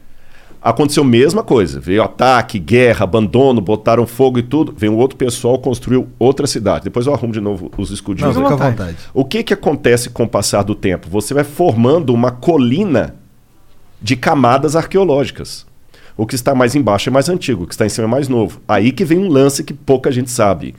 Aconteceu 0.61 1.03
a 1.03 1.05
mesma 1.05 1.41
coisa. 1.41 1.79
Veio 1.79 2.03
ataque, 2.03 2.59
guerra, 2.59 3.05
abandono, 3.05 3.61
botaram 3.61 4.05
fogo 4.05 4.39
e 4.39 4.43
tudo. 4.43 4.73
Veio 4.75 4.91
um 4.91 4.97
outro 4.97 5.17
pessoal, 5.17 5.57
construiu 5.57 6.09
outra 6.19 6.45
cidade. 6.45 6.83
Depois 6.83 7.07
eu 7.07 7.13
arrumo 7.13 7.31
de 7.31 7.39
novo 7.39 7.71
os 7.77 7.91
escudinhos. 7.91 8.35
Não, 8.35 8.43
fica 8.43 8.65
à 8.65 8.69
vontade. 8.69 8.97
O 9.13 9.23
que, 9.23 9.41
que 9.41 9.53
acontece 9.53 10.09
com 10.09 10.23
o 10.23 10.27
passar 10.27 10.63
do 10.63 10.75
tempo? 10.75 11.07
Você 11.09 11.33
vai 11.33 11.45
formando 11.45 12.13
uma 12.13 12.31
colina 12.31 13.15
de 14.01 14.17
camadas 14.17 14.75
arqueológicas. 14.75 15.65
O 16.17 16.25
que 16.25 16.35
está 16.35 16.53
mais 16.53 16.75
embaixo 16.75 17.07
é 17.07 17.11
mais 17.11 17.29
antigo, 17.29 17.63
o 17.63 17.67
que 17.67 17.73
está 17.73 17.85
em 17.85 17.89
cima 17.89 18.05
é 18.05 18.09
mais 18.09 18.27
novo. 18.27 18.59
Aí 18.67 18.91
que 18.91 19.05
vem 19.05 19.17
um 19.17 19.29
lance 19.29 19.63
que 19.63 19.73
pouca 19.73 20.11
gente 20.11 20.29
sabe. 20.29 20.75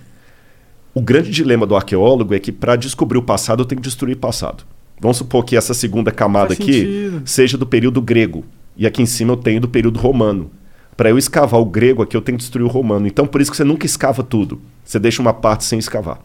O 0.92 1.00
grande 1.00 1.30
dilema 1.30 1.66
do 1.66 1.76
arqueólogo 1.76 2.34
é 2.34 2.38
que 2.38 2.50
para 2.50 2.76
descobrir 2.76 3.18
o 3.18 3.22
passado 3.22 3.62
eu 3.62 3.64
tenho 3.64 3.80
que 3.80 3.86
destruir 3.86 4.16
o 4.16 4.18
passado. 4.18 4.64
Vamos 5.00 5.16
supor 5.16 5.44
que 5.44 5.56
essa 5.56 5.72
segunda 5.72 6.10
camada 6.10 6.48
Faz 6.48 6.60
aqui 6.60 6.72
sentido. 6.72 7.22
seja 7.24 7.56
do 7.56 7.66
período 7.66 8.02
grego 8.02 8.44
e 8.76 8.86
aqui 8.86 9.02
em 9.02 9.06
cima 9.06 9.32
eu 9.32 9.36
tenho 9.36 9.60
do 9.60 9.68
período 9.68 9.98
romano. 9.98 10.50
Para 10.96 11.08
eu 11.10 11.16
escavar 11.16 11.60
o 11.60 11.64
grego 11.64 12.02
aqui 12.02 12.16
eu 12.16 12.20
tenho 12.20 12.36
que 12.36 12.42
destruir 12.42 12.64
o 12.64 12.68
romano. 12.68 13.06
Então 13.06 13.26
por 13.26 13.40
isso 13.40 13.50
que 13.50 13.56
você 13.56 13.64
nunca 13.64 13.86
escava 13.86 14.22
tudo. 14.22 14.60
Você 14.84 14.98
deixa 14.98 15.22
uma 15.22 15.32
parte 15.32 15.64
sem 15.64 15.78
escavar. 15.78 16.18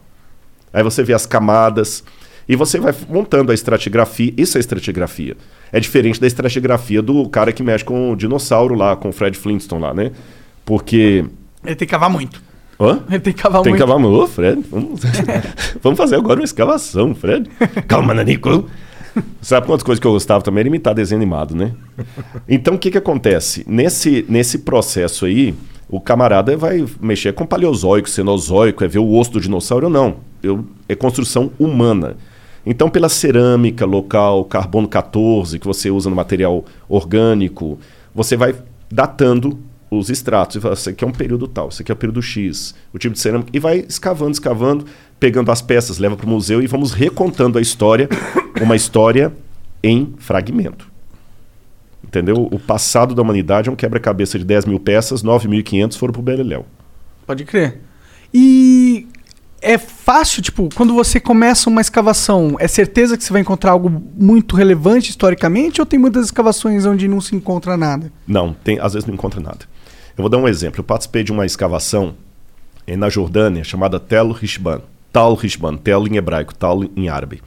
Aí 0.72 0.82
você 0.82 1.02
vê 1.02 1.14
as 1.14 1.24
camadas 1.24 2.04
e 2.48 2.54
você 2.54 2.78
vai 2.78 2.94
montando 3.08 3.50
a 3.50 3.54
estratigrafia. 3.54 4.34
Isso 4.36 4.58
é 4.58 4.60
estratigrafia. 4.60 5.36
É 5.72 5.80
diferente 5.80 6.20
da 6.20 6.26
estratigrafia 6.26 7.00
do 7.00 7.28
cara 7.28 7.52
que 7.52 7.62
mexe 7.62 7.84
com 7.84 8.12
o 8.12 8.16
dinossauro 8.16 8.74
lá, 8.74 8.94
com 8.96 9.08
o 9.08 9.12
Fred 9.12 9.36
Flintstone 9.38 9.82
lá, 9.82 9.94
né? 9.94 10.12
Porque. 10.64 11.24
Ele 11.64 11.74
tem 11.74 11.86
que 11.86 11.90
cavar 11.90 12.10
muito. 12.10 12.40
Hã? 12.78 13.00
Ele 13.08 13.20
tem 13.20 13.32
que 13.32 13.42
cavar 13.42 13.62
Tem 13.62 13.72
que 13.72 13.78
muito. 13.78 13.80
cavar 13.80 13.98
muito. 13.98 14.22
Ô, 14.22 14.26
Fred, 14.26 14.62
vamos... 14.70 15.00
vamos 15.82 15.96
fazer 15.96 16.16
agora 16.16 16.40
uma 16.40 16.44
escavação, 16.44 17.14
Fred. 17.14 17.48
Calma, 17.88 18.12
Nanico. 18.12 18.68
Sabe 19.40 19.66
quantas 19.66 19.82
coisas 19.82 20.00
que 20.00 20.06
eu 20.06 20.12
gostava 20.12 20.42
também? 20.42 20.60
Era 20.60 20.68
imitar 20.68 20.94
desenho 20.94 21.18
animado, 21.18 21.54
né? 21.54 21.72
Então, 22.46 22.74
o 22.74 22.78
que 22.78 22.90
que 22.90 22.98
acontece? 22.98 23.64
Nesse, 23.66 24.26
nesse 24.28 24.58
processo 24.58 25.24
aí, 25.24 25.54
o 25.88 26.00
camarada 26.00 26.54
vai 26.56 26.84
mexer 27.00 27.32
com 27.32 27.46
paleozoico, 27.46 28.10
cenozoico, 28.10 28.84
é 28.84 28.88
ver 28.88 28.98
o 28.98 29.10
osso 29.14 29.32
do 29.32 29.40
dinossauro 29.40 29.86
ou 29.86 29.92
não. 29.92 30.16
Eu, 30.42 30.64
é 30.88 30.94
construção 30.94 31.50
humana. 31.58 32.16
Então, 32.64 32.90
pela 32.90 33.08
cerâmica 33.08 33.86
local, 33.86 34.44
carbono 34.44 34.88
14, 34.88 35.58
que 35.58 35.66
você 35.66 35.90
usa 35.90 36.10
no 36.10 36.16
material 36.16 36.64
orgânico, 36.88 37.78
você 38.14 38.36
vai 38.36 38.54
datando 38.90 39.58
os 39.90 40.10
estratos. 40.10 40.56
E 40.56 40.60
fala, 40.60 40.74
isso 40.74 40.88
aqui 40.88 41.04
é 41.04 41.06
um 41.06 41.12
período 41.12 41.46
tal, 41.46 41.68
isso 41.68 41.82
aqui 41.82 41.90
é 41.90 41.94
o 41.94 41.96
período 41.96 42.22
X, 42.22 42.74
o 42.92 42.98
tipo 42.98 43.14
de 43.14 43.20
cerâmica. 43.20 43.50
E 43.52 43.58
vai 43.58 43.84
escavando, 43.88 44.32
escavando, 44.32 44.86
pegando 45.18 45.50
as 45.50 45.62
peças, 45.62 45.98
leva 45.98 46.16
para 46.16 46.26
o 46.26 46.28
museu 46.28 46.62
e 46.62 46.66
vamos 46.66 46.92
recontando 46.92 47.58
a 47.58 47.60
história, 47.60 48.08
uma 48.60 48.76
história 48.76 49.32
em 49.82 50.14
fragmento. 50.18 50.90
Entendeu? 52.02 52.48
O 52.50 52.58
passado 52.58 53.14
da 53.14 53.22
humanidade 53.22 53.68
é 53.68 53.72
um 53.72 53.76
quebra-cabeça 53.76 54.38
de 54.38 54.44
10 54.44 54.66
mil 54.66 54.78
peças, 54.78 55.22
9.500 55.22 55.96
foram 55.96 56.12
para 56.12 56.20
o 56.20 56.22
Beleléu. 56.22 56.64
Pode 57.26 57.44
crer. 57.44 57.80
E 58.32 59.08
é 59.60 59.78
fácil, 59.78 60.42
tipo, 60.42 60.68
quando 60.74 60.94
você 60.94 61.18
começa 61.18 61.68
uma 61.68 61.80
escavação, 61.80 62.56
é 62.60 62.68
certeza 62.68 63.16
que 63.16 63.24
você 63.24 63.32
vai 63.32 63.42
encontrar 63.42 63.72
algo 63.72 63.90
muito 64.16 64.54
relevante 64.54 65.10
historicamente 65.10 65.80
ou 65.80 65.86
tem 65.86 65.98
muitas 65.98 66.26
escavações 66.26 66.86
onde 66.86 67.08
não 67.08 67.20
se 67.20 67.34
encontra 67.34 67.76
nada? 67.76 68.12
Não, 68.26 68.52
tem, 68.52 68.78
às 68.78 68.92
vezes 68.92 69.06
não 69.06 69.14
encontra 69.14 69.40
nada. 69.40 69.66
Eu 70.16 70.22
vou 70.22 70.28
dar 70.28 70.38
um 70.38 70.48
exemplo. 70.48 70.80
Eu 70.80 70.84
participei 70.84 71.22
de 71.22 71.32
uma 71.32 71.44
escavação 71.44 72.14
na 72.86 73.08
Jordânia 73.08 73.64
chamada 73.64 74.00
Tel 74.00 74.30
Rishban. 74.32 74.80
Tal 75.12 75.34
Rishban, 75.34 75.76
Tel 75.76 76.06
em 76.06 76.16
hebraico, 76.16 76.54
Tal 76.54 76.84
em 76.96 77.08
árabe. 77.08 77.42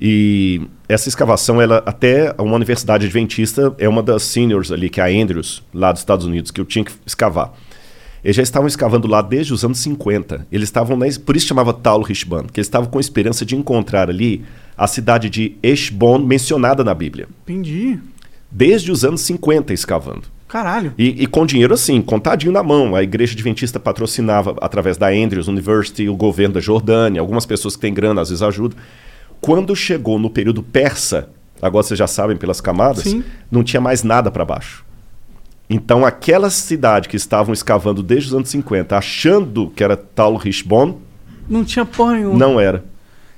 E 0.00 0.60
essa 0.88 1.08
escavação, 1.08 1.60
ela 1.60 1.82
até 1.86 2.34
uma 2.38 2.56
universidade 2.56 3.06
adventista 3.06 3.74
é 3.78 3.88
uma 3.88 4.02
das 4.02 4.24
seniors 4.24 4.72
ali, 4.72 4.90
que 4.90 5.00
é 5.00 5.04
a 5.04 5.22
Andrews, 5.22 5.62
lá 5.72 5.92
dos 5.92 6.00
Estados 6.00 6.26
Unidos, 6.26 6.50
que 6.50 6.60
eu 6.60 6.64
tinha 6.64 6.84
que 6.84 6.92
escavar. 7.06 7.52
Eles 8.24 8.36
já 8.36 8.42
estavam 8.42 8.68
escavando 8.68 9.06
lá 9.06 9.20
desde 9.20 9.52
os 9.52 9.64
anos 9.64 9.78
50. 9.78 10.46
Eles 10.50 10.68
estavam 10.68 10.96
na, 10.96 11.06
por 11.24 11.36
isso 11.36 11.46
chamava 11.46 11.72
Tal 11.72 12.02
Rishban, 12.02 12.44
que 12.44 12.60
eles 12.60 12.66
estavam 12.66 12.88
com 12.88 12.98
a 12.98 13.00
esperança 13.00 13.44
de 13.44 13.56
encontrar 13.56 14.08
ali 14.08 14.44
a 14.76 14.86
cidade 14.86 15.28
de 15.28 15.56
Eshbon 15.62 16.18
mencionada 16.18 16.82
na 16.82 16.94
Bíblia. 16.94 17.28
Entendi. 17.44 17.98
Desde 18.50 18.90
os 18.90 19.04
anos 19.04 19.20
50 19.22 19.72
escavando. 19.72 20.24
Caralho. 20.52 20.92
E, 20.98 21.22
e 21.22 21.26
com 21.26 21.46
dinheiro 21.46 21.72
assim, 21.72 22.02
contadinho 22.02 22.52
na 22.52 22.62
mão. 22.62 22.94
A 22.94 23.02
igreja 23.02 23.32
adventista 23.32 23.80
patrocinava 23.80 24.54
através 24.60 24.98
da 24.98 25.08
Andrews 25.08 25.48
University, 25.48 26.10
o 26.10 26.14
governo 26.14 26.52
da 26.52 26.60
Jordânia, 26.60 27.22
algumas 27.22 27.46
pessoas 27.46 27.74
que 27.74 27.80
têm 27.80 27.94
grana 27.94 28.20
às 28.20 28.28
vezes 28.28 28.42
ajudam. 28.42 28.76
Quando 29.40 29.74
chegou 29.74 30.18
no 30.18 30.28
período 30.28 30.62
persa, 30.62 31.30
agora 31.62 31.82
vocês 31.82 31.96
já 31.98 32.06
sabem 32.06 32.36
pelas 32.36 32.60
camadas, 32.60 33.04
Sim. 33.04 33.24
não 33.50 33.64
tinha 33.64 33.80
mais 33.80 34.02
nada 34.02 34.30
para 34.30 34.44
baixo. 34.44 34.84
Então 35.70 36.04
aquela 36.04 36.50
cidade 36.50 37.08
que 37.08 37.16
estavam 37.16 37.54
escavando 37.54 38.02
desde 38.02 38.28
os 38.28 38.34
anos 38.34 38.50
50, 38.50 38.94
achando 38.94 39.72
que 39.74 39.82
era 39.82 39.96
Tal 39.96 40.36
Rishbon, 40.36 40.98
Não 41.48 41.64
tinha 41.64 41.86
porra 41.86 42.12
nenhuma. 42.16 42.38
não 42.38 42.60
era. 42.60 42.84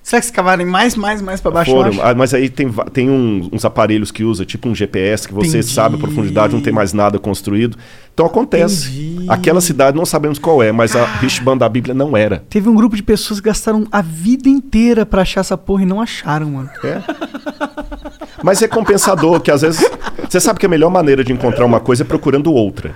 Será 0.05 0.21
que 0.21 0.27
escavarem 0.27 0.67
mais, 0.67 0.95
mais, 0.97 1.23
mais 1.23 1.41
pra 1.41 1.51
baixo? 1.51 1.71
Foram, 1.71 1.93
ah, 2.03 2.15
mas 2.15 2.35
aí 2.35 2.51
tem, 2.51 2.71
tem 2.93 3.09
um- 3.09 3.49
uns 3.51 3.65
aparelhos 3.65 4.11
que 4.11 4.23
usa, 4.23 4.45
tipo 4.45 4.69
um 4.69 4.75
GPS, 4.75 5.27
que 5.27 5.33
você 5.33 5.49
Entendi. 5.59 5.73
sabe 5.73 5.97
a 5.97 5.99
profundidade, 5.99 6.53
não 6.53 6.61
tem 6.61 6.75
mais 6.75 6.93
nada 6.93 7.19
construído. 7.19 7.79
Então 8.13 8.27
acontece. 8.27 8.89
Entendi. 8.91 9.25
Aquela 9.31 9.63
cidade 9.63 9.97
não 9.97 10.05
sabemos 10.05 10.39
qual 10.39 10.63
é, 10.63 10.71
mas 10.71 10.95
a 10.95 11.07
Rishban 11.07 11.57
da 11.57 11.67
Bíblia 11.71 11.95
não 11.95 12.15
era. 12.15 12.45
Teve 12.51 12.69
um 12.69 12.75
grupo 12.75 12.95
de 12.97 13.03
pessoas 13.03 13.41
que 13.41 13.47
gastaram 13.47 13.87
a 13.91 14.03
vida 14.03 14.47
inteira 14.47 15.07
pra 15.07 15.23
achar 15.23 15.41
essa 15.41 15.57
porra 15.57 15.85
e 15.85 15.87
não 15.87 16.03
acharam, 16.03 16.51
mano. 16.51 16.69
É. 16.85 17.01
Mas 18.43 18.61
é 18.61 18.69
compensador, 18.69 19.41
que 19.41 19.51
às 19.51 19.63
vezes. 19.63 19.89
Você 20.29 20.39
sabe 20.39 20.59
que 20.61 20.67
a 20.67 20.69
melhor 20.69 20.91
maneira 20.91 21.25
de 21.25 21.33
encontrar 21.33 21.65
uma 21.65 21.81
coisa 21.81 22.03
é 22.03 22.07
procurando 22.07 22.53
outra. 22.53 22.93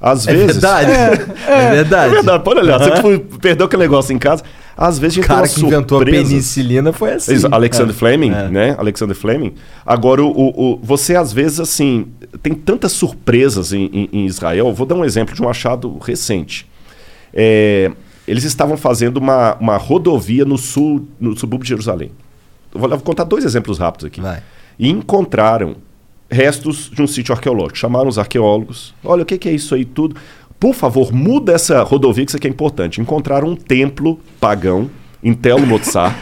Às 0.00 0.26
É 0.28 0.32
vezes. 0.32 0.46
verdade. 0.52 0.90
É, 0.90 1.70
verdade. 1.70 2.10
É 2.12 2.14
verdade, 2.14 2.44
pode 2.44 2.60
olhar. 2.60 2.78
Você 2.78 2.90
Aham. 2.90 3.18
tipo, 3.18 3.38
perdeu 3.38 3.66
aquele 3.66 3.82
negócio 3.82 4.14
em 4.14 4.18
casa. 4.18 4.42
Às 4.76 4.98
vezes 4.98 5.18
a 5.18 5.20
O 5.20 5.22
gente 5.22 5.28
tem 5.28 5.36
cara 5.36 5.48
que 5.48 5.60
inventou 5.60 5.98
a 5.98 6.00
surpresa. 6.00 6.28
penicilina 6.28 6.92
foi 6.92 7.12
assim. 7.12 7.32
Exa- 7.32 7.48
Alexander 7.52 7.94
É. 7.94 7.98
Fleming, 7.98 8.30
É. 8.32 8.48
né? 8.48 8.74
Alexander 8.78 9.14
Fleming. 9.16 9.54
Agora, 9.86 10.22
o, 10.24 10.28
o- 10.30 10.72
o- 10.74 10.80
você 10.82 11.14
às 11.14 11.32
vezes, 11.32 11.60
assim, 11.60 12.06
tem 12.42 12.54
tantas 12.54 12.92
surpresas 12.92 13.72
em, 13.72 13.84
em- 13.92 14.08
em 14.12 14.26
Israel. 14.26 14.72
Vou 14.74 14.86
dar 14.86 14.94
um 14.96 15.04
exemplo 15.04 15.34
de 15.34 15.42
um 15.42 15.48
achado 15.48 15.96
recente. 15.98 16.68
É, 17.32 17.90
eles 18.26 18.44
estavam 18.44 18.76
fazendo 18.76 19.18
uma, 19.18 19.56
uma 19.60 19.76
rodovia 19.76 20.44
no 20.44 20.56
sul, 20.58 21.06
no 21.20 21.36
subúrbio 21.38 21.64
de 21.64 21.68
Jerusalém. 21.68 22.10
Eu 22.74 22.80
vou, 22.80 22.90
eu 22.90 22.96
vou 22.96 23.04
contar 23.04 23.24
dois 23.24 23.44
exemplos 23.44 23.78
rápidos 23.78 24.06
aqui. 24.06 24.20
E 24.78 24.88
encontraram 24.90 25.76
restos 26.30 26.90
de 26.92 27.00
um 27.02 27.06
sítio 27.06 27.32
arqueológico. 27.34 27.78
Chamaram 27.78 28.08
os 28.08 28.18
arqueólogos. 28.18 28.94
Olha, 29.04 29.22
o 29.22 29.26
que, 29.26 29.38
que 29.38 29.48
é 29.48 29.52
isso 29.52 29.74
aí 29.74 29.84
tudo? 29.84 30.16
Por 30.58 30.74
favor, 30.74 31.12
muda 31.12 31.52
essa 31.52 31.82
rodovia 31.82 32.24
que 32.24 32.30
isso 32.30 32.36
aqui 32.36 32.46
é 32.46 32.50
importante. 32.50 33.00
Encontraram 33.00 33.48
um 33.48 33.56
templo 33.56 34.18
pagão 34.40 34.90
em 35.22 35.34
Tel 35.34 35.58
Motsar. 35.60 36.16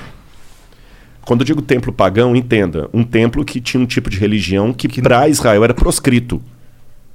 Quando 1.25 1.43
eu 1.43 1.45
digo 1.45 1.63
templo 1.63 1.93
pagão, 1.93 2.35
entenda, 2.35 2.89
um 2.93 3.05
templo 3.05 3.45
que 3.45 3.61
tinha 3.61 3.81
um 3.81 3.87
tipo 3.87 4.11
de 4.11 4.19
religião 4.19 4.73
que, 4.73 5.01
para 5.01 5.29
Israel 5.29 5.63
era 5.63 5.73
proscrito. 5.73 6.43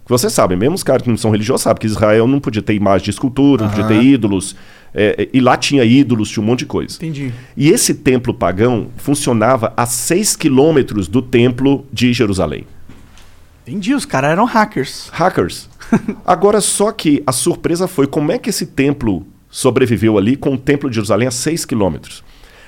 Você 0.08 0.30
sabe, 0.30 0.56
mesmo 0.56 0.76
os 0.76 0.84
caras 0.84 1.04
que 1.04 1.10
não 1.10 1.18
são 1.18 1.32
religiosos 1.32 1.64
sabem 1.64 1.82
que 1.82 1.88
Israel 1.88 2.28
não 2.28 2.40
podia 2.40 2.62
ter 2.62 2.74
imagem 2.74 3.04
de 3.06 3.10
escultura, 3.10 3.66
não 3.66 3.70
podia 3.70 3.88
ter 3.88 4.02
ídolos. 4.02 4.56
é, 4.94 5.24
é, 5.24 5.30
e 5.34 5.42
lá 5.42 5.58
tinha 5.58 5.84
ídolos, 5.84 6.30
tinha 6.30 6.42
um 6.42 6.46
monte 6.46 6.60
de 6.60 6.66
coisa. 6.66 6.96
Entendi. 6.96 7.34
E 7.58 7.70
esse 7.70 7.94
templo 7.94 8.34
pagão 8.34 8.88
funcionava 8.96 9.74
a 9.76 9.86
6 9.86 10.38
quilômetros 10.38 11.10
do 11.10 11.22
templo 11.22 11.86
de 11.92 12.14
Jerusalém. 12.14 12.66
Entendi, 13.68 13.94
os 13.94 14.06
caras 14.06 14.32
eram 14.32 14.46
hackers. 14.46 15.10
Hackers. 15.12 15.70
Agora, 16.26 16.62
só 16.62 16.92
que 16.92 17.24
a 17.26 17.32
surpresa 17.32 17.88
foi 17.88 18.08
como 18.08 18.32
é 18.32 18.38
que 18.38 18.50
esse 18.50 18.66
templo 18.66 19.26
sobreviveu 19.50 20.18
ali 20.18 20.36
com 20.36 20.54
o 20.54 20.58
templo 20.58 20.90
de 20.90 20.96
Jerusalém 20.96 21.28
a 21.28 21.32
6 21.32 21.66
quilômetros. 21.66 22.24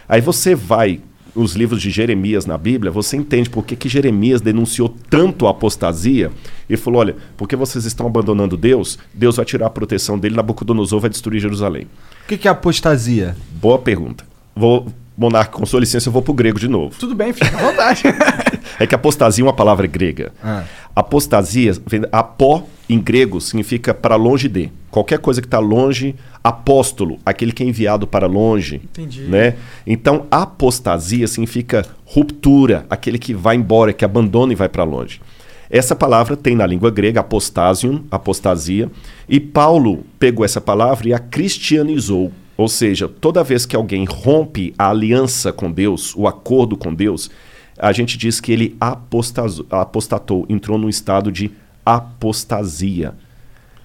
Aí 0.07 0.21
você 0.21 0.55
vai 0.55 1.01
nos 1.35 1.53
livros 1.53 1.81
de 1.81 1.89
Jeremias 1.89 2.45
na 2.45 2.57
Bíblia, 2.57 2.91
você 2.91 3.15
entende 3.15 3.49
por 3.49 3.63
que, 3.63 3.75
que 3.75 3.87
Jeremias 3.87 4.41
denunciou 4.41 4.95
tanto 5.09 5.47
a 5.47 5.51
apostasia 5.51 6.31
e 6.69 6.75
falou: 6.75 7.01
olha, 7.01 7.15
porque 7.37 7.55
vocês 7.55 7.85
estão 7.85 8.07
abandonando 8.07 8.57
Deus, 8.57 8.97
Deus 9.13 9.35
vai 9.35 9.45
tirar 9.45 9.67
a 9.67 9.69
proteção 9.69 10.17
dele, 10.17 10.35
Nabucodonosor 10.35 10.99
vai 10.99 11.09
destruir 11.09 11.39
Jerusalém. 11.39 11.83
O 12.23 12.27
que, 12.27 12.37
que 12.37 12.47
é 12.47 12.51
apostasia? 12.51 13.35
Boa 13.51 13.77
pergunta. 13.77 14.25
Vou, 14.55 14.87
Monarca, 15.17 15.51
com 15.51 15.65
sua 15.65 15.79
licença, 15.79 16.09
eu 16.09 16.13
vou 16.13 16.21
pro 16.21 16.33
grego 16.33 16.59
de 16.59 16.67
novo. 16.67 16.95
Tudo 16.99 17.15
bem, 17.15 17.31
fica 17.33 17.57
à 17.57 17.61
vontade. 17.61 18.03
É 18.79 18.87
que 18.87 18.95
apostasia 18.95 19.43
é 19.43 19.45
uma 19.45 19.51
palavra 19.51 19.85
grega. 19.87 20.31
Ah. 20.41 20.63
Apostasia, 20.99 21.71
apó 22.11 22.65
em 22.89 22.99
grego 22.99 23.39
significa 23.39 23.93
para 23.93 24.17
longe 24.17 24.49
de. 24.49 24.69
Qualquer 24.91 25.19
coisa 25.19 25.39
que 25.39 25.47
está 25.47 25.57
longe, 25.57 26.13
apóstolo, 26.43 27.17
aquele 27.25 27.53
que 27.53 27.63
é 27.63 27.65
enviado 27.65 28.05
para 28.05 28.27
longe. 28.27 28.81
Entendi. 28.83 29.21
Né? 29.21 29.55
Então, 29.87 30.27
apostasia 30.29 31.25
significa 31.25 31.85
ruptura, 32.03 32.85
aquele 32.89 33.17
que 33.17 33.33
vai 33.33 33.55
embora, 33.55 33.93
que 33.93 34.03
abandona 34.03 34.51
e 34.51 34.57
vai 34.57 34.67
para 34.67 34.83
longe. 34.83 35.21
Essa 35.69 35.95
palavra 35.95 36.35
tem 36.35 36.53
na 36.53 36.65
língua 36.65 36.91
grega 36.91 37.21
apostasium, 37.21 38.03
apostasia, 38.11 38.91
e 39.29 39.39
Paulo 39.39 40.03
pegou 40.19 40.43
essa 40.43 40.59
palavra 40.59 41.07
e 41.07 41.13
a 41.13 41.19
cristianizou. 41.19 42.29
Ou 42.57 42.67
seja, 42.67 43.07
toda 43.07 43.41
vez 43.41 43.65
que 43.65 43.73
alguém 43.73 44.03
rompe 44.03 44.73
a 44.77 44.89
aliança 44.89 45.53
com 45.53 45.71
Deus, 45.71 46.13
o 46.13 46.27
acordo 46.27 46.75
com 46.75 46.93
Deus, 46.93 47.31
a 47.79 47.91
gente 47.91 48.17
diz 48.17 48.39
que 48.39 48.51
ele 48.51 48.77
apostatou, 48.79 50.45
entrou 50.49 50.77
num 50.77 50.89
estado 50.89 51.31
de 51.31 51.51
apostasia. 51.85 53.13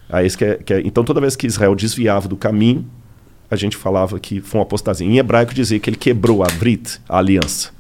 Aí 0.08 0.26
esse 0.26 0.36
que 0.36 0.44
é- 0.44 0.54
que 0.56 0.74
é- 0.74 0.82
então, 0.84 1.02
toda 1.04 1.20
vez 1.20 1.34
que 1.36 1.46
Israel 1.46 1.74
desviava 1.74 2.28
do 2.28 2.36
caminho, 2.36 2.84
a 3.50 3.56
gente 3.56 3.76
falava 3.76 4.18
que 4.18 4.40
foi 4.40 4.58
uma 4.60 4.64
apostasia. 4.64 5.06
Em 5.06 5.18
hebraico 5.18 5.54
dizia 5.54 5.78
que 5.78 5.88
ele 5.88 5.96
quebrou 5.96 6.42
a 6.42 6.46
brit, 6.58 7.00
a 7.08 7.18
aliança. 7.18 7.70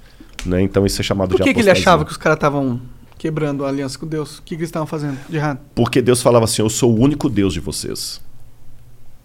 Né? 0.46 0.62
Então 0.62 0.84
isso 0.86 1.00
é 1.00 1.04
chamado 1.04 1.30
Por 1.30 1.38
de 1.38 1.42
que, 1.42 1.54
que 1.54 1.60
ele 1.60 1.68
apostasia. 1.70 1.90
achava 1.90 2.04
que 2.04 2.10
os 2.10 2.16
caras 2.16 2.36
estavam 2.36 2.80
Quebrando 3.16 3.64
a 3.64 3.68
aliança 3.68 3.98
com 3.98 4.06
Deus. 4.06 4.38
O 4.38 4.42
que, 4.42 4.48
que 4.54 4.60
eles 4.60 4.68
estavam 4.68 4.86
fazendo 4.86 5.16
de 5.30 5.36
errado? 5.36 5.58
Porque 5.74 6.02
Deus 6.02 6.20
falava 6.20 6.44
assim: 6.44 6.60
Eu 6.60 6.68
sou 6.68 6.92
o 6.94 7.00
único 7.00 7.30
Deus 7.30 7.54
de 7.54 7.60
vocês. 7.60 8.20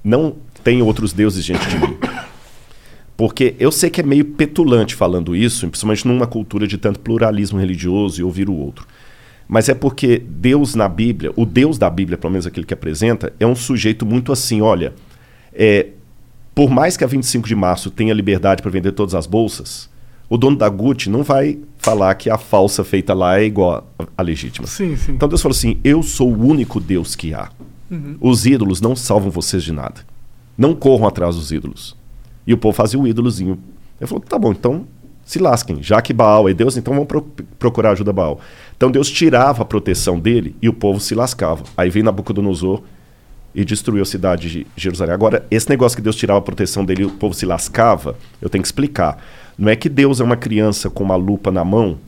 Não 0.01 0.37
tem 0.63 0.81
outros 0.81 1.11
deuses 1.11 1.43
diante 1.43 1.67
de 1.67 1.77
mim. 1.79 1.97
Porque 3.19 3.53
eu 3.59 3.69
sei 3.69 3.89
que 3.89 3.99
é 3.99 4.03
meio 4.03 4.23
petulante 4.23 4.95
falando 4.95 5.35
isso, 5.35 5.67
principalmente 5.67 6.07
numa 6.07 6.25
cultura 6.25 6.65
de 6.65 6.77
tanto 6.77 7.01
pluralismo 7.01 7.59
religioso 7.59 8.21
e 8.21 8.23
ouvir 8.23 8.47
o 8.47 8.55
outro. 8.55 8.87
Mas 9.45 9.67
é 9.67 9.73
porque 9.73 10.23
Deus 10.25 10.73
na 10.73 10.87
Bíblia, 10.87 11.33
o 11.35 11.45
Deus 11.45 11.77
da 11.77 11.89
Bíblia, 11.89 12.17
pelo 12.17 12.31
menos 12.31 12.47
aquele 12.47 12.65
que 12.65 12.73
apresenta, 12.73 13.33
é 13.37 13.45
um 13.45 13.55
sujeito 13.55 14.05
muito 14.05 14.31
assim: 14.31 14.61
olha, 14.61 14.93
é, 15.51 15.87
por 16.55 16.69
mais 16.69 16.95
que 16.95 17.03
a 17.03 17.07
25 17.07 17.45
de 17.45 17.57
março 17.57 17.91
tenha 17.91 18.13
liberdade 18.13 18.61
para 18.61 18.71
vender 18.71 18.93
todas 18.93 19.13
as 19.13 19.27
bolsas, 19.27 19.89
o 20.29 20.37
dono 20.37 20.55
da 20.55 20.69
Gucci 20.69 21.09
não 21.09 21.21
vai 21.21 21.59
falar 21.77 22.15
que 22.15 22.29
a 22.29 22.37
falsa 22.37 22.85
feita 22.85 23.13
lá 23.13 23.37
é 23.37 23.43
igual 23.43 23.93
à 24.17 24.21
legítima. 24.21 24.65
Sim, 24.65 24.95
sim. 24.95 25.11
Então 25.11 25.27
Deus 25.27 25.41
falou 25.41 25.57
assim: 25.57 25.77
eu 25.83 26.01
sou 26.01 26.33
o 26.33 26.47
único 26.47 26.79
Deus 26.79 27.17
que 27.17 27.33
há. 27.33 27.49
Uhum. 27.91 28.15
Os 28.21 28.45
ídolos 28.45 28.79
não 28.79 28.95
salvam 28.95 29.29
vocês 29.29 29.61
de 29.61 29.73
nada. 29.73 30.05
Não 30.57 30.73
corram 30.73 31.05
atrás 31.05 31.35
dos 31.35 31.51
ídolos. 31.51 31.98
E 32.49 32.53
o 32.53 32.57
povo 32.57 32.75
fazia 32.75 32.99
o 32.99 33.07
ídolozinho. 33.07 33.59
Ele 34.01 34.07
falou: 34.07 34.23
tá 34.27 34.39
bom, 34.39 34.51
então 34.51 34.87
se 35.23 35.37
lasquem. 35.37 35.83
Já 35.83 36.01
que 36.01 36.11
Baal 36.11 36.49
é 36.49 36.53
Deus, 36.53 36.75
então 36.75 36.91
vamos 36.95 37.07
pro 37.07 37.21
procurar 37.59 37.91
ajuda 37.91 38.09
a 38.09 38.13
Baal. 38.13 38.39
Então 38.75 38.89
Deus 38.89 39.07
tirava 39.07 39.61
a 39.61 39.65
proteção 39.65 40.19
dele 40.19 40.55
e 40.59 40.67
o 40.67 40.73
povo 40.73 40.99
se 40.99 41.13
lascava. 41.13 41.63
Aí 41.77 41.91
veio 41.91 42.03
Nabucodonosor 42.03 42.81
e 43.53 43.63
destruiu 43.63 44.01
a 44.01 44.05
cidade 44.05 44.49
de 44.49 44.67
Jerusalém. 44.75 45.13
Agora, 45.13 45.45
esse 45.51 45.69
negócio 45.69 45.95
que 45.95 46.01
Deus 46.01 46.15
tirava 46.15 46.39
a 46.39 46.41
proteção 46.41 46.83
dele 46.83 47.03
e 47.03 47.05
o 47.05 47.11
povo 47.11 47.35
se 47.35 47.45
lascava, 47.45 48.15
eu 48.41 48.49
tenho 48.49 48.63
que 48.63 48.67
explicar. 48.67 49.23
Não 49.55 49.69
é 49.69 49.75
que 49.75 49.87
Deus 49.87 50.19
é 50.19 50.23
uma 50.23 50.35
criança 50.35 50.89
com 50.89 51.03
uma 51.03 51.15
lupa 51.15 51.51
na 51.51 51.63
mão, 51.63 51.99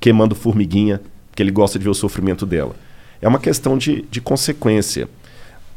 queimando 0.00 0.34
formiguinha, 0.34 1.00
que 1.36 1.40
ele 1.40 1.52
gosta 1.52 1.78
de 1.78 1.84
ver 1.84 1.90
o 1.90 1.94
sofrimento 1.94 2.44
dela. 2.44 2.74
É 3.22 3.28
uma 3.28 3.38
questão 3.38 3.78
de, 3.78 4.02
de 4.10 4.20
consequência. 4.20 5.08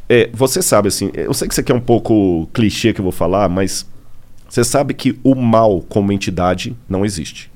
É, 0.10 0.28
você 0.34 0.60
sabe, 0.64 0.88
assim, 0.88 1.12
eu 1.14 1.36
sei 1.36 1.48
que 1.48 1.54
isso 1.54 1.62
aqui 1.62 1.72
é 1.72 1.76
um 1.76 1.80
pouco 1.80 2.50
clichê 2.52 2.94
que 2.94 3.00
eu 3.00 3.04
vou 3.04 3.12
falar, 3.12 3.48
mas 3.48 3.86
você 4.48 4.64
sabe 4.64 4.94
que 4.94 5.20
o 5.24 5.36
mal 5.36 5.82
como 5.90 6.12
entidade 6.12 6.76
não 6.90 7.06
existe. 7.06 7.50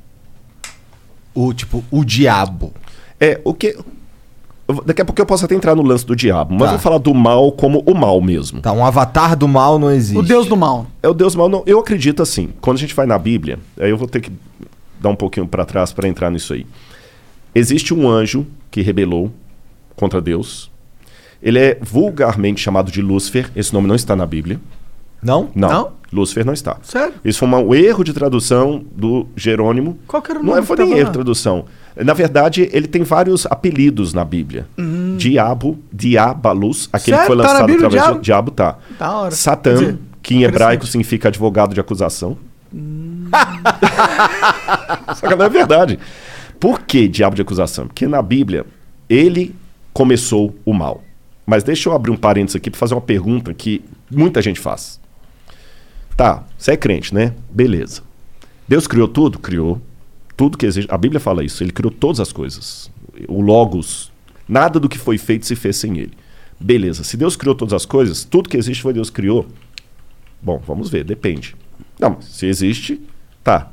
O 1.33 1.53
tipo, 1.53 1.83
o 1.89 2.03
diabo. 2.03 2.73
É, 3.19 3.39
o 3.43 3.53
que. 3.53 3.67
eu- 4.67 4.83
Daqui 4.85 5.01
a 5.01 5.05
pouco 5.05 5.21
eu 5.21 5.25
posso 5.25 5.43
até 5.43 5.53
entrar 5.53 5.75
no 5.75 5.81
lance 5.81 6.05
do 6.05 6.15
diabo, 6.15 6.53
mas 6.53 6.63
Tá. 6.63 6.69
vou 6.71 6.79
falar 6.79 6.97
do 6.97 7.13
mal 7.13 7.51
como 7.51 7.83
o 7.85 7.93
mal 7.93 8.21
mesmo. 8.21 8.61
Tá, 8.61 8.71
um 8.71 8.85
avatar 8.85 9.35
do 9.35 9.47
mal 9.47 9.77
não 9.77 9.91
existe. 9.91 10.17
O 10.17 10.21
Deus 10.23 10.47
do 10.47 10.55
mal. 10.55 10.87
É 11.03 11.09
o 11.09 11.13
Deus 11.13 11.35
mal, 11.35 11.49
não. 11.49 11.61
Eu 11.65 11.79
acredito 11.79 12.21
assim. 12.21 12.49
Quando 12.61 12.77
a 12.77 12.79
gente 12.79 12.93
vai 12.95 13.05
na 13.05 13.17
Bíblia, 13.17 13.59
aí 13.79 13.89
eu 13.89 13.97
vou 13.97 14.07
ter 14.07 14.21
que 14.21 14.31
dar 14.99 15.09
um 15.09 15.15
pouquinho 15.15 15.45
para 15.47 15.65
trás 15.65 15.91
para 15.91 16.07
entrar 16.07 16.29
nisso 16.31 16.53
aí. 16.53 16.65
Existe 17.53 17.93
um 17.93 18.09
anjo 18.09 18.45
que 18.69 18.81
rebelou 18.81 19.31
contra 19.95 20.21
Deus. 20.21 20.71
Ele 21.43 21.59
é 21.59 21.77
vulgarmente 21.81 22.61
chamado 22.61 22.89
de 22.91 23.01
Lúcifer. 23.01 23.51
Esse 23.55 23.73
nome 23.73 23.87
não 23.87 23.95
está 23.95 24.15
na 24.15 24.25
Bíblia. 24.25 24.59
Não? 25.21 25.49
Não. 25.55 25.69
Não? 25.69 25.91
Lúcifer 26.11 26.45
não 26.45 26.51
está. 26.53 26.77
Sério? 26.83 27.13
Isso 27.23 27.39
foi 27.39 27.47
uma- 27.47 27.59
um 27.59 27.73
erro 27.73 28.03
de 28.03 28.11
tradução 28.13 28.83
do 28.91 29.27
Jerônimo. 29.35 29.97
Qual 30.07 30.21
que 30.21 30.31
era 30.31 30.39
o 30.39 30.43
Não 30.43 30.49
nome 30.49 30.61
é, 30.61 30.65
foi 30.65 30.75
nem 30.77 30.91
erro 30.97 31.05
de 31.07 31.13
tradução. 31.13 31.65
Na 31.95 32.13
verdade, 32.13 32.69
ele 32.73 32.87
tem 32.87 33.03
vários 33.03 33.45
apelidos 33.45 34.13
na 34.13 34.25
Bíblia. 34.25 34.67
Diabo, 35.17 35.79
Diabalus, 35.91 36.89
aquele 36.91 37.17
que 37.17 37.25
foi 37.27 37.35
Sério? 37.37 37.43
Tá 37.43 37.53
na 37.53 37.59
lançado 37.59 37.67
Bíblia, 37.67 37.87
através 37.87 38.03
diabo? 38.03 38.19
do 38.19 38.23
diabo, 38.23 38.51
tá. 38.51 38.77
Da 38.99 39.11
hora. 39.17 39.31
Satã, 39.31 39.73
dizer, 39.73 39.97
que 40.21 40.35
em 40.35 40.43
hebraico 40.43 40.85
significa 40.85 41.29
advogado 41.29 41.73
de 41.73 41.79
acusação. 41.79 42.37
Só 45.15 45.27
que 45.27 45.35
não 45.35 45.45
é 45.45 45.49
verdade. 45.49 45.99
Por 46.59 46.81
que 46.81 47.07
diabo 47.07 47.35
de 47.35 47.41
acusação? 47.41 47.87
Porque 47.87 48.07
na 48.07 48.21
Bíblia 48.21 48.65
ele 49.09 49.55
começou 49.93 50.55
o 50.65 50.73
mal. 50.73 51.01
Mas 51.45 51.63
deixa 51.63 51.89
eu 51.89 51.93
abrir 51.93 52.11
um 52.11 52.15
parênteses 52.17 52.55
aqui 52.55 52.69
para 52.69 52.79
fazer 52.79 52.93
uma 52.93 53.01
pergunta 53.01 53.53
que 53.53 53.83
muita 54.09 54.41
gente 54.41 54.59
faz. 54.59 54.99
Tá, 56.15 56.43
você 56.57 56.71
é 56.71 56.77
crente, 56.77 57.13
né? 57.13 57.33
Beleza. 57.49 58.01
Deus 58.67 58.87
criou 58.87 59.07
tudo? 59.07 59.39
Criou. 59.39 59.81
Tudo 60.37 60.57
que 60.57 60.65
existe. 60.65 60.91
A 60.91 60.97
Bíblia 60.97 61.19
fala 61.19 61.43
isso. 61.43 61.63
Ele 61.63 61.71
criou 61.71 61.91
todas 61.91 62.19
as 62.19 62.31
coisas. 62.31 62.91
O 63.27 63.41
Logos. 63.41 64.11
Nada 64.47 64.79
do 64.79 64.89
que 64.89 64.97
foi 64.97 65.17
feito 65.17 65.45
se 65.45 65.55
fez 65.55 65.77
sem 65.77 65.97
ele. 65.97 66.13
Beleza. 66.59 67.03
Se 67.03 67.17
Deus 67.17 67.35
criou 67.35 67.55
todas 67.55 67.73
as 67.73 67.85
coisas, 67.85 68.23
tudo 68.23 68.49
que 68.49 68.57
existe 68.57 68.81
foi 68.81 68.93
Deus 68.93 69.09
criou. 69.09 69.47
Bom, 70.41 70.61
vamos 70.65 70.89
ver, 70.89 71.03
depende. 71.03 71.55
Não, 71.99 72.19
se 72.21 72.45
existe, 72.45 73.01
tá. 73.43 73.71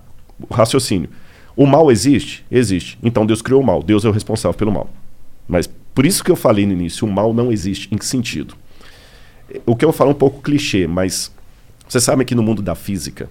O 0.49 0.53
raciocínio. 0.53 1.09
O 1.57 1.67
mal 1.67 1.91
existe? 1.91 2.45
Existe. 2.51 2.99
Então 3.03 3.27
Deus 3.27 3.43
criou 3.43 3.63
o 3.63 3.67
mal. 3.67 3.83
Deus 3.83 4.05
é 4.05 4.09
o 4.09 4.13
responsável 4.13 4.57
pelo 4.57 4.73
mal. 4.73 4.89
Mas 5.49 5.69
por 5.95 6.07
isso 6.07 6.23
que 6.23 6.31
eu 6.31 6.37
falei 6.37 6.67
no 6.67 6.73
início, 6.73 7.07
o 7.07 7.11
mal 7.11 7.35
não 7.35 7.51
existe. 7.51 7.89
Em 7.93 7.99
que 7.99 8.07
sentido? 8.07 8.55
O 9.67 9.75
que 9.75 9.85
eu 9.85 9.93
falo 9.93 10.11
é 10.11 10.15
um 10.15 10.19
pouco 10.19 10.43
clichê, 10.43 10.87
mas 10.87 11.33
você 11.89 12.01
sabe 12.01 12.25
que 12.25 12.35
no 12.35 12.43
mundo 12.43 12.63
da 12.63 12.75
física, 12.75 13.31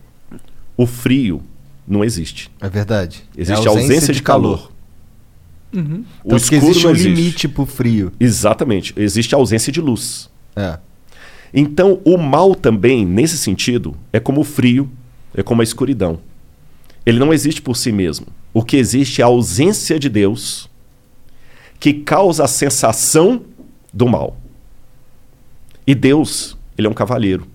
o 0.76 0.86
frio 0.86 1.44
não 1.88 2.04
existe. 2.04 2.52
É 2.60 2.70
verdade. 2.70 3.24
Existe 3.38 3.66
É 3.66 3.70
a 3.70 3.72
ausência, 3.72 4.14
de 4.14 4.22
calor. 4.22 4.72
Uhum. 5.74 6.04
O 6.24 6.30
que 6.30 6.36
escuro 6.36 6.66
existe 6.66 6.84
não 6.84 6.92
um 6.92 6.96
existe. 6.96 7.10
limite 7.10 7.48
pro 7.48 7.66
frio. 7.66 8.12
Exatamente. 8.20 8.94
Existe 8.98 9.34
a 9.36 9.38
ausência 9.38 9.72
de 9.72 9.80
luz. 9.80 10.30
É. 10.56 10.80
Então, 11.54 12.02
o 12.04 12.18
mal 12.18 12.56
também, 12.56 13.06
nesse 13.06 13.38
sentido, 13.38 13.96
é 14.12 14.20
como 14.20 14.42
o 14.42 14.44
frio, 14.44 14.90
é 15.34 15.42
como 15.42 15.62
a 15.62 15.64
escuridão. 15.64 16.20
Ele 17.06 17.20
não 17.20 17.34
existe 17.34 17.62
por 17.62 17.78
si 17.78 17.92
mesmo. 17.92 18.28
O 18.54 18.64
que 18.64 18.76
existe 18.76 19.22
é 19.22 19.24
a 19.24 19.28
ausência 19.28 19.98
de 19.98 20.10
Deus 20.10 20.70
que 21.80 21.94
causa 21.94 22.44
a 22.44 22.48
sensação 22.48 23.44
do 23.94 24.08
mal. 24.08 24.36
E 25.86 25.96
Deus, 25.96 26.58
ele 26.78 26.88
é 26.88 26.90
um 26.90 26.94
cavalheiro. 26.94 27.48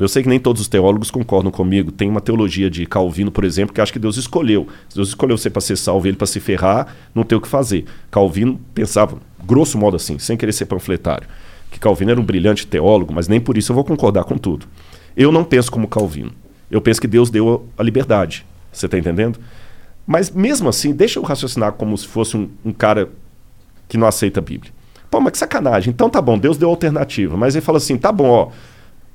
Eu 0.00 0.08
sei 0.08 0.22
que 0.22 0.28
nem 0.30 0.40
todos 0.40 0.62
os 0.62 0.66
teólogos 0.66 1.10
concordam 1.10 1.52
comigo. 1.52 1.92
Tem 1.92 2.08
uma 2.08 2.22
teologia 2.22 2.70
de 2.70 2.86
Calvino, 2.86 3.30
por 3.30 3.44
exemplo, 3.44 3.74
que 3.74 3.82
acha 3.82 3.92
que 3.92 3.98
Deus 3.98 4.16
escolheu. 4.16 4.66
Se 4.88 4.96
Deus 4.96 5.08
escolheu 5.08 5.36
você 5.36 5.50
para 5.50 5.60
ser 5.60 5.76
salvo 5.76 6.08
ele 6.08 6.16
para 6.16 6.26
se 6.26 6.40
ferrar, 6.40 6.96
não 7.14 7.22
tem 7.22 7.36
o 7.36 7.40
que 7.40 7.46
fazer. 7.46 7.84
Calvino 8.10 8.58
pensava, 8.74 9.18
grosso 9.44 9.76
modo 9.76 9.96
assim, 9.96 10.18
sem 10.18 10.38
querer 10.38 10.52
ser 10.52 10.64
panfletário, 10.64 11.28
que 11.70 11.78
Calvino 11.78 12.10
era 12.10 12.18
um 12.18 12.24
brilhante 12.24 12.66
teólogo, 12.66 13.12
mas 13.12 13.28
nem 13.28 13.38
por 13.38 13.58
isso 13.58 13.72
eu 13.72 13.74
vou 13.74 13.84
concordar 13.84 14.24
com 14.24 14.38
tudo. 14.38 14.66
Eu 15.14 15.30
não 15.30 15.44
penso 15.44 15.70
como 15.70 15.86
Calvino. 15.86 16.32
Eu 16.70 16.80
penso 16.80 16.98
que 16.98 17.06
Deus 17.06 17.28
deu 17.28 17.68
a 17.76 17.82
liberdade. 17.82 18.46
Você 18.72 18.86
está 18.86 18.96
entendendo? 18.96 19.38
Mas 20.06 20.30
mesmo 20.30 20.70
assim, 20.70 20.92
deixa 20.92 21.18
eu 21.18 21.22
raciocinar 21.22 21.72
como 21.72 21.96
se 21.98 22.06
fosse 22.06 22.38
um, 22.38 22.48
um 22.64 22.72
cara 22.72 23.10
que 23.86 23.98
não 23.98 24.06
aceita 24.06 24.40
a 24.40 24.42
Bíblia. 24.42 24.72
Pô, 25.10 25.20
mas 25.20 25.32
que 25.32 25.38
sacanagem. 25.38 25.90
Então 25.90 26.08
tá 26.08 26.22
bom, 26.22 26.38
Deus 26.38 26.56
deu 26.56 26.70
alternativa. 26.70 27.36
Mas 27.36 27.54
ele 27.54 27.64
fala 27.64 27.78
assim: 27.78 27.98
tá 27.98 28.10
bom, 28.10 28.28
ó, 28.28 28.48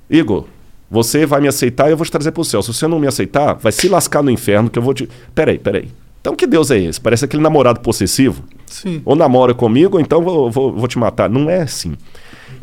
Igor, 0.10 0.46
você 0.90 1.26
vai 1.26 1.42
me 1.42 1.48
aceitar 1.48 1.88
e 1.88 1.92
eu 1.92 1.98
vou 1.98 2.06
te 2.06 2.12
trazer 2.12 2.32
pro 2.32 2.44
céu. 2.44 2.62
Se 2.62 2.74
você 2.74 2.88
não 2.88 3.00
me 3.00 3.08
aceitar, 3.08 3.54
vai 3.56 3.72
se 3.72 3.88
lascar 3.88 4.24
no 4.24 4.32
inferno 4.32 4.70
que 4.70 4.80
eu 4.80 4.84
vou 4.84 4.94
te. 4.94 5.10
Peraí, 5.34 5.58
peraí. 5.58 5.90
Então 6.22 6.36
que 6.36 6.48
Deus 6.48 6.72
é 6.72 6.80
esse? 6.80 7.00
Parece 7.00 7.26
aquele 7.26 7.44
namorado 7.44 7.80
possessivo. 7.80 8.44
Sim. 8.66 9.02
Ou 9.06 9.16
namora 9.16 9.54
comigo, 9.54 9.98
ou 9.98 10.02
então 10.02 10.22
vou, 10.22 10.50
vou, 10.50 10.74
vou 10.74 10.88
te 10.88 10.98
matar. 10.98 11.30
Não 11.30 11.50
é 11.50 11.62
assim. 11.62 11.96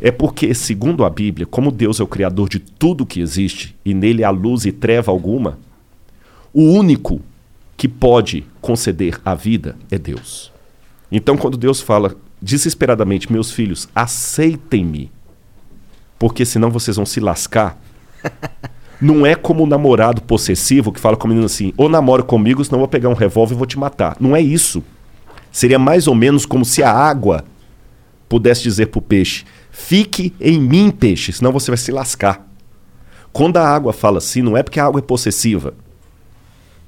É 0.01 0.11
porque, 0.11 0.53
segundo 0.53 1.05
a 1.05 1.09
Bíblia, 1.09 1.45
como 1.45 1.71
Deus 1.71 1.99
é 1.99 2.03
o 2.03 2.07
criador 2.07 2.49
de 2.49 2.59
tudo 2.59 3.05
que 3.05 3.21
existe 3.21 3.75
e 3.85 3.93
nele 3.93 4.23
há 4.23 4.29
luz 4.29 4.65
e 4.65 4.71
treva 4.71 5.11
alguma, 5.11 5.57
o 6.53 6.61
único 6.61 7.21
que 7.77 7.87
pode 7.87 8.45
conceder 8.61 9.19
a 9.23 9.33
vida 9.33 9.75
é 9.89 9.97
Deus. 9.97 10.51
Então, 11.11 11.37
quando 11.37 11.57
Deus 11.57 11.79
fala 11.79 12.15
desesperadamente, 12.41 13.31
meus 13.31 13.51
filhos, 13.51 13.87
aceitem-me, 13.95 15.09
porque 16.19 16.45
senão 16.45 16.69
vocês 16.69 16.97
vão 16.97 17.05
se 17.05 17.19
lascar. 17.19 17.81
Não 19.01 19.25
é 19.25 19.35
como 19.35 19.63
o 19.63 19.67
namorado 19.67 20.21
possessivo 20.21 20.91
que 20.91 20.99
fala 20.99 21.17
com 21.17 21.25
o 21.25 21.29
menino 21.29 21.45
assim: 21.45 21.73
ou 21.75 21.89
namora 21.89 22.23
comigo, 22.23 22.63
senão 22.63 22.77
eu 22.77 22.81
vou 22.81 22.87
pegar 22.87 23.09
um 23.09 23.13
revólver 23.13 23.53
e 23.53 23.57
vou 23.57 23.67
te 23.67 23.77
matar. 23.77 24.15
Não 24.19 24.35
é 24.35 24.41
isso. 24.41 24.83
Seria 25.51 25.77
mais 25.77 26.07
ou 26.07 26.15
menos 26.15 26.45
como 26.45 26.63
se 26.63 26.81
a 26.81 26.91
água 26.91 27.43
pudesse 28.29 28.63
dizer 28.63 28.85
para 28.87 28.99
o 28.99 29.01
peixe: 29.01 29.43
fique 29.71 30.33
em 30.39 30.59
mim, 30.59 30.89
peixe, 30.89 31.33
senão 31.33 31.51
você 31.51 31.69
vai 31.69 31.77
se 31.77 31.91
lascar. 31.91 32.47
Quando 33.33 33.57
a 33.57 33.67
água 33.67 33.91
fala 33.91 34.19
assim, 34.19 34.41
não 34.41 34.55
é 34.55 34.61
porque 34.63 34.79
a 34.79 34.85
água 34.85 34.99
é 34.99 35.01
possessiva. 35.01 35.73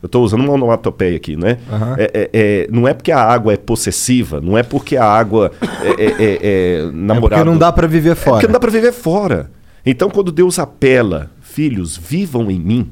Eu 0.01 0.05
estou 0.07 0.23
usando 0.23 0.41
uma 0.41 0.53
onomatopeia 0.53 1.15
aqui, 1.17 1.35
né? 1.35 1.57
Aham. 1.71 1.95
É- 1.97 2.11
é- 2.13 2.29
é- 2.31 2.67
não 2.71 2.87
é 2.87 2.93
porque 2.93 3.11
a 3.11 3.19
água 3.19 3.51
é 3.53 3.57
possessiva, 3.57 4.39
não 4.39 4.55
é 4.55 4.61
porque 4.61 4.95
a 4.95 5.03
água 5.05 5.51
é, 5.61 6.03
é, 6.03 6.05
é- 6.05 6.39
é 6.41 6.91
namorado. 6.93 7.29
porque 7.41 7.43
não 7.43 7.57
dá 7.57 7.71
pra 7.71 7.87
viver 7.87 8.11
É 8.11 8.15
fora. 8.15 8.35
porque 8.35 8.45
não 8.47 8.53
dá 8.53 8.59
para 8.59 8.69
viver 8.71 8.91
fora. 8.93 9.49
Então, 9.85 10.09
quando 10.09 10.31
Deus 10.31 10.57
apela, 10.57 11.31
filhos, 11.41 11.95
vivam 11.95 12.49
em 12.49 12.59
mim, 12.59 12.91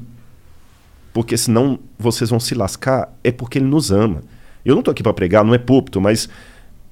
porque 1.12 1.36
senão 1.36 1.78
vocês 1.98 2.30
vão 2.30 2.40
se 2.40 2.54
lascar, 2.54 3.12
é 3.22 3.32
porque 3.32 3.58
Ele 3.58 3.66
nos 3.66 3.90
ama. 3.90 4.22
Eu 4.64 4.74
não 4.74 4.80
estou 4.80 4.92
aqui 4.92 5.02
para 5.02 5.12
pregar, 5.12 5.44
não 5.44 5.54
é 5.54 5.58
púlpito, 5.58 6.00
mas 6.00 6.28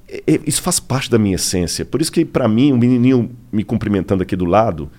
é- 0.09 0.23
é- 0.27 0.41
isso 0.47 0.61
faz 0.61 0.79
parte 0.81 1.11
da 1.11 1.19
minha 1.19 1.37
essência. 1.37 1.85
Por 1.85 2.01
isso 2.03 2.13
que, 2.13 2.25
para 2.25 2.47
mim, 2.49 2.73
o 2.73 2.77
menininho 2.77 3.31
me 3.51 3.65
cumprimentando 3.65 4.23
aqui 4.23 4.37
do 4.37 4.45
lado, 4.45 4.91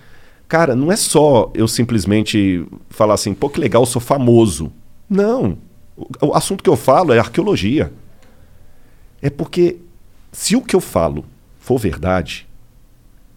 cara, 0.47 0.76
não 0.76 0.91
é 0.91 0.95
só 0.95 1.51
eu 1.54 1.68
simplesmente 1.68 2.66
falar 2.89 3.14
assim, 3.14 3.34
pô, 3.34 3.49
que 3.49 3.60
legal, 3.60 3.84
eu 3.84 3.88
sou 3.88 4.01
famoso. 4.01 4.72
Não. 5.10 5.58
O 6.22 6.34
assunto 6.34 6.64
que 6.64 6.70
eu 6.70 6.76
falo 6.76 7.14
é 7.14 7.20
arqueologia. 7.20 7.93
É 9.22 9.30
porque 9.30 9.78
se 10.32 10.56
o 10.56 10.62
que 10.62 10.76
eu 10.76 10.82
falo 10.82 11.24
for 11.60 11.78
verdade, 11.78 12.47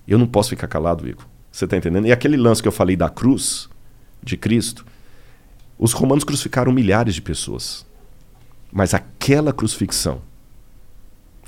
eu 0.09 0.19
não 0.19 0.27
posso 0.27 0.51
ficar 0.51 0.67
calado, 0.67 1.07
Igor. 1.07 1.27
Você 1.57 1.67
tá 1.67 1.75
entendendo? 1.75 2.07
E 2.07 2.13
aquele 2.13 2.37
lance 2.37 2.61
que 2.61 2.69
eu 2.69 2.73
falei 2.73 2.97
da 2.97 3.09
cruz 3.09 3.67
de 4.23 4.37
Cristo, 4.37 4.85
os 5.79 5.95
romanos 5.95 6.23
crucificaram 6.23 6.71
milhares 6.71 7.15
de 7.15 7.23
pessoas. 7.23 7.87
Mas 8.71 8.93
aquela 8.93 9.55
crucifixão 9.55 10.21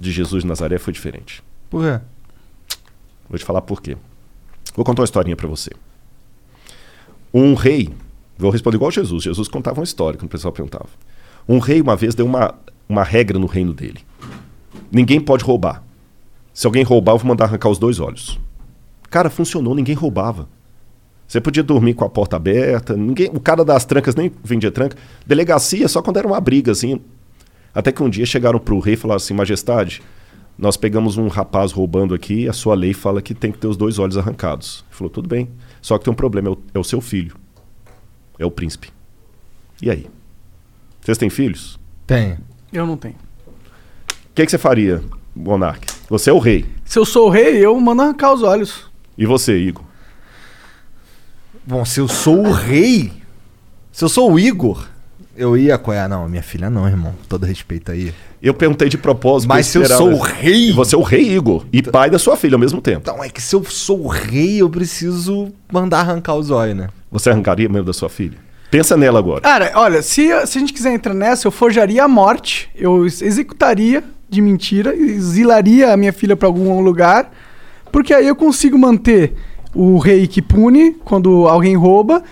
de 0.01 0.11
Jesus 0.11 0.45
de 0.45 0.49
Nazaré 0.49 0.79
foi 0.79 0.95
diferente. 0.95 1.43
Por 1.69 1.83
quê? 1.83 2.01
Vou 3.29 3.39
te 3.39 3.45
falar 3.45 3.61
por 3.61 3.83
quê. 3.83 3.99
Vou 4.75 4.83
contar 4.83 5.03
uma 5.03 5.05
historinha 5.05 5.37
para 5.37 5.47
você. 5.47 5.73
Um 7.35 7.53
rei, 7.53 7.95
vou 8.39 8.51
responder 8.51 8.79
igual 8.79 8.91
Jesus. 8.91 9.25
Jesus 9.25 9.47
contava 9.47 9.79
uma 9.79 9.85
história 9.85 10.19
quando 10.19 10.29
o 10.29 10.33
pessoal 10.33 10.55
perguntava. 10.55 10.89
Um 11.47 11.59
rei 11.59 11.83
uma 11.83 11.97
vez 11.97 12.15
deu 12.15 12.25
uma, 12.25 12.55
uma 12.89 13.05
regra 13.05 13.39
no 13.39 13.47
reino 13.47 13.75
dele. 13.75 14.03
Ninguém 14.91 15.21
pode 15.21 15.45
roubar. 15.45 15.85
Se 16.55 16.67
alguém 16.67 16.83
roubar, 16.83 17.13
eu 17.13 17.19
vou 17.19 17.29
mandar 17.29 17.45
arrancar 17.45 17.69
os 17.69 17.79
dois 17.79 18.01
olhos. 18.01 18.41
Cara, 19.11 19.31
funcionou, 19.31 19.75
ninguém 19.75 19.95
roubava. 19.95 20.49
Você 21.27 21.41
podia 21.41 21.63
dormir 21.63 21.95
com 21.95 22.05
a 22.05 22.09
porta 22.09 22.37
aberta, 22.37 22.97
ninguém, 22.97 23.29
o 23.33 23.41
cara 23.41 23.65
das 23.65 23.85
trancas 23.85 24.15
nem 24.15 24.33
vendia 24.43 24.71
tranca. 24.71 24.97
Delegacia 25.27 25.87
só 25.87 26.01
quando 26.01 26.17
era 26.17 26.27
uma 26.27 26.41
briga, 26.41 26.73
assim. 26.73 27.01
Até 27.75 27.93
que 27.93 28.03
um 28.03 28.09
dia 28.09 28.25
chegaram 28.25 28.59
pro 28.59 28.79
rei 28.79 28.95
e 28.95 28.97
falaram 28.97 29.19
assim: 29.19 29.35
Majestade, 29.35 30.03
nós 30.57 30.77
pegamos 30.77 31.19
um 31.19 31.29
rapaz 31.29 31.71
roubando 31.71 32.15
aqui 32.15 32.45
e 32.45 32.49
a 32.49 32.53
sua 32.53 32.75
lei 32.75 32.95
fala 32.95 33.21
que 33.21 33.35
tem 33.35 33.53
que 33.53 33.59
ter 33.59 33.67
os 33.67 33.77
dois 33.77 33.99
olhos 33.99 34.17
arrancados. 34.17 34.85
Ele 34.89 34.97
falou: 34.97 35.11
tudo 35.11 35.29
bem, 35.29 35.51
só 35.83 35.99
que 35.99 36.05
tem 36.05 36.13
um 36.13 36.17
problema, 36.17 36.49
é 36.49 36.53
o, 36.53 36.59
é 36.75 36.79
o 36.79 36.85
seu 36.85 37.01
filho. 37.01 37.37
É 38.39 38.47
o 38.47 38.51
príncipe. 38.51 38.91
E 39.83 39.91
aí? 39.91 40.07
Vocês 41.01 41.19
têm 41.19 41.29
filhos? 41.29 41.79
Tenho. 42.07 42.39
Eu 42.73 42.87
não 42.87 42.97
tenho. 42.97 43.15
O 43.15 44.35
que, 44.35 44.45
que 44.45 44.51
você 44.51 44.59
faria, 44.59 45.03
Monark? 45.35 45.87
Você 46.09 46.31
é 46.31 46.33
o 46.33 46.39
rei. 46.39 46.65
Se 46.85 46.99
eu 46.99 47.05
sou 47.05 47.27
o 47.27 47.31
rei, 47.31 47.65
eu 47.65 47.79
mando 47.79 48.03
arrancar 48.03 48.33
os 48.33 48.43
olhos. 48.43 48.88
E 49.19 49.27
você, 49.27 49.59
Igor? 49.59 49.85
Bom, 51.67 51.85
se 51.85 52.01
eu 52.01 52.09
sou 52.09 52.47
o 52.47 52.53
rei, 52.53 53.13
se 53.93 54.05
eu 54.05 54.09
sou 54.09 54.33
o 54.33 54.39
Igor, 54.39 54.87
eu 55.37 55.57
ia 55.57 55.75
apoiar. 55.75 56.09
Não, 56.09 56.27
minha 56.29 56.43
filha 56.43 56.71
não, 56.71 56.87
irmão. 56.87 57.15
Todo 57.29 57.45
respeito 57.45 57.91
aí. 57.93 58.15
Eu 58.41 58.55
perguntei 58.55 58.89
de 58.89 58.97
propósito. 58.97 59.49
Mas 59.49 59.67
se 59.67 59.77
eu 59.77 59.85
sou 59.87 60.13
o 60.13 60.19
rei. 60.21 60.73
Você 60.73 60.95
é 60.95 60.99
o 60.99 61.03
rei, 61.03 61.35
Igor. 61.37 61.67
E 61.73 61.83
pai 61.83 62.09
da 62.09 62.19
sua 62.19 62.37
filha 62.37 62.55
ao 62.55 62.59
mesmo 62.61 62.81
tempo. 62.81 63.01
Então, 63.03 63.23
é 63.23 63.29
que 63.29 63.43
se 63.43 63.55
eu 63.55 63.65
sou 63.65 64.05
o 64.05 64.09
rei, 64.09 64.63
eu 64.63 64.71
preciso 64.71 65.53
mandar 65.71 66.01
arrancar 66.01 66.35
os 66.37 66.51
olhos, 66.51 66.77
né? 66.77 66.89
Você 67.11 67.29
arrancaria 67.29 67.69
mesmo 67.69 67.85
da 67.87 67.93
sua 67.93 68.09
filha? 68.09 68.39
Pensa 68.71 68.97
nela 68.97 69.19
agora. 69.19 69.41
Cara, 69.41 69.73
olha, 69.75 70.01
se, 70.03 70.29
se 70.47 70.59
a 70.59 70.61
gente 70.61 70.73
quiser 70.73 70.93
entrar 70.93 71.15
nessa, 71.15 71.47
eu 71.47 71.51
forjaria 71.51 72.05
a 72.05 72.09
morte, 72.09 72.69
eu 72.75 73.05
ex- 73.05 73.21
executaria 73.23 74.05
de 74.29 74.41
mentira, 74.43 74.95
exilaria 74.95 75.93
a 75.93 75.97
minha 75.97 76.13
filha 76.13 76.37
pra 76.37 76.47
algum 76.47 76.79
lugar, 76.81 77.33
porque 77.93 78.13
aí 78.15 78.27
eu 78.27 78.37
consigo 78.37 78.79
manter 78.79 79.35
o 79.75 79.99
rei 79.99 80.27
que 80.27 80.41
pune 80.43 80.93
quando 81.05 81.47
alguém 81.49 81.77
rouba 81.77 82.23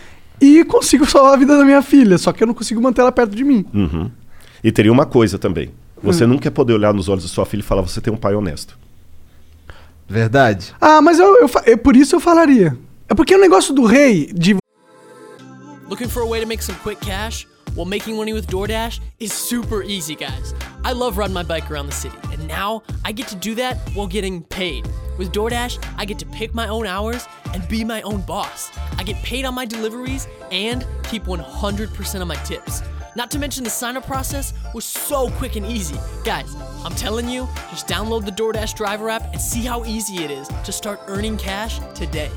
e 0.40 0.64
consigo 0.64 1.04
salvar 1.07 1.34
a 1.34 1.36
vida 1.36 1.57
da 1.57 1.64
minha 1.64 1.82
filha, 1.82 2.18
só 2.18 2.32
que 2.32 2.42
eu 2.42 2.46
não 2.46 2.54
consigo 2.54 2.80
manter 2.80 3.00
ela 3.02 3.12
perto 3.12 3.34
de 3.34 3.44
mim. 3.44 3.64
Uhum. 3.74 4.11
E 4.64 4.70
teria 4.72 4.92
uma 4.92 5.07
coisa 5.07 5.38
também. 5.38 5.70
Você 6.02 6.24
Hum. 6.24 6.28
nunca 6.28 6.50
poder 6.50 6.72
olhar 6.74 6.92
nos 6.92 7.09
olhos 7.09 7.22
da 7.24 7.28
sua 7.28 7.46
filha 7.46 7.61
e 7.61 7.64
falar: 7.64 7.82
você 7.82 8.00
tem 8.00 8.12
um 8.12 8.16
pai 8.16 8.34
honesto. 8.34 8.76
Verdade. 10.09 10.74
Ah, 10.80 11.00
mas 11.02 11.18
eu, 11.18 11.36
eu, 11.36 11.50
eu- 11.66 11.78
por 11.78 11.96
isso 11.96 12.14
eu 12.16 12.20
falaria. 12.20 12.76
É 13.09 13.14
porque 13.14 13.34
o 13.34 13.40
negócio 13.40 13.72
do 13.74 13.84
rei, 13.84 14.30
de 14.32 14.57
Looking 15.88 16.09
for 16.09 16.22
a 16.24 16.26
way 16.26 16.40
to 16.40 16.46
make 16.48 16.62
some 16.64 16.76
quick 16.82 17.00
cash? 17.04 17.46
Well, 17.77 17.85
making 17.85 18.16
money 18.16 18.33
with 18.33 18.47
DoorDash 18.47 19.01
is 19.20 19.35
super 19.35 19.83
easy, 19.83 20.14
guys. 20.14 20.55
I 20.83 20.93
love 20.93 21.18
riding 21.18 21.35
my 21.35 21.43
bike 21.43 21.70
around 21.70 21.87
the 21.87 21.93
city, 21.93 22.16
and 22.33 22.49
now 22.49 22.83
I 23.05 23.12
get 23.12 23.29
to 23.29 23.37
do 23.37 23.55
that 23.57 23.77
while 23.93 24.07
getting 24.07 24.43
paid. 24.45 24.89
With 25.18 25.31
DoorDash, 25.33 25.85
I 25.99 26.07
get 26.07 26.18
to 26.20 26.27
pick 26.27 26.55
my 26.55 26.68
own 26.68 26.87
hours 26.87 27.27
and 27.53 27.68
be 27.68 27.85
my 27.85 28.01
own 28.01 28.22
boss. 28.22 28.70
I 28.97 29.03
get 29.03 29.16
paid 29.22 29.45
on 29.45 29.55
my 29.55 29.66
deliveries 29.66 30.27
and 30.51 30.87
keep 31.03 31.24
100% 31.24 32.20
of 32.22 32.27
my 32.27 32.37
tips. 32.37 32.83
Not 33.14 33.31
to 33.33 33.39
mention 33.39 33.62
the 33.62 33.70
sign 33.70 33.99
up 33.99 34.07
process 34.07 34.55
was 34.72 34.87
so 34.87 35.29
quick 35.33 35.57
and 35.57 35.66
easy. 35.66 35.99
Guys, 36.24 36.55
I'm 36.83 36.95
telling 36.95 37.29
you, 37.29 37.47
just 37.70 37.87
download 37.87 38.24
the 38.24 38.31
DoorDash 38.31 38.74
driver 38.74 39.11
app 39.11 39.33
and 39.33 39.41
see 39.41 39.61
how 39.61 39.85
easy 39.85 40.24
it 40.24 40.31
is 40.31 40.49
to 40.64 40.72
start 40.72 41.01
earning 41.09 41.37
cash 41.37 41.81
today. 41.95 42.31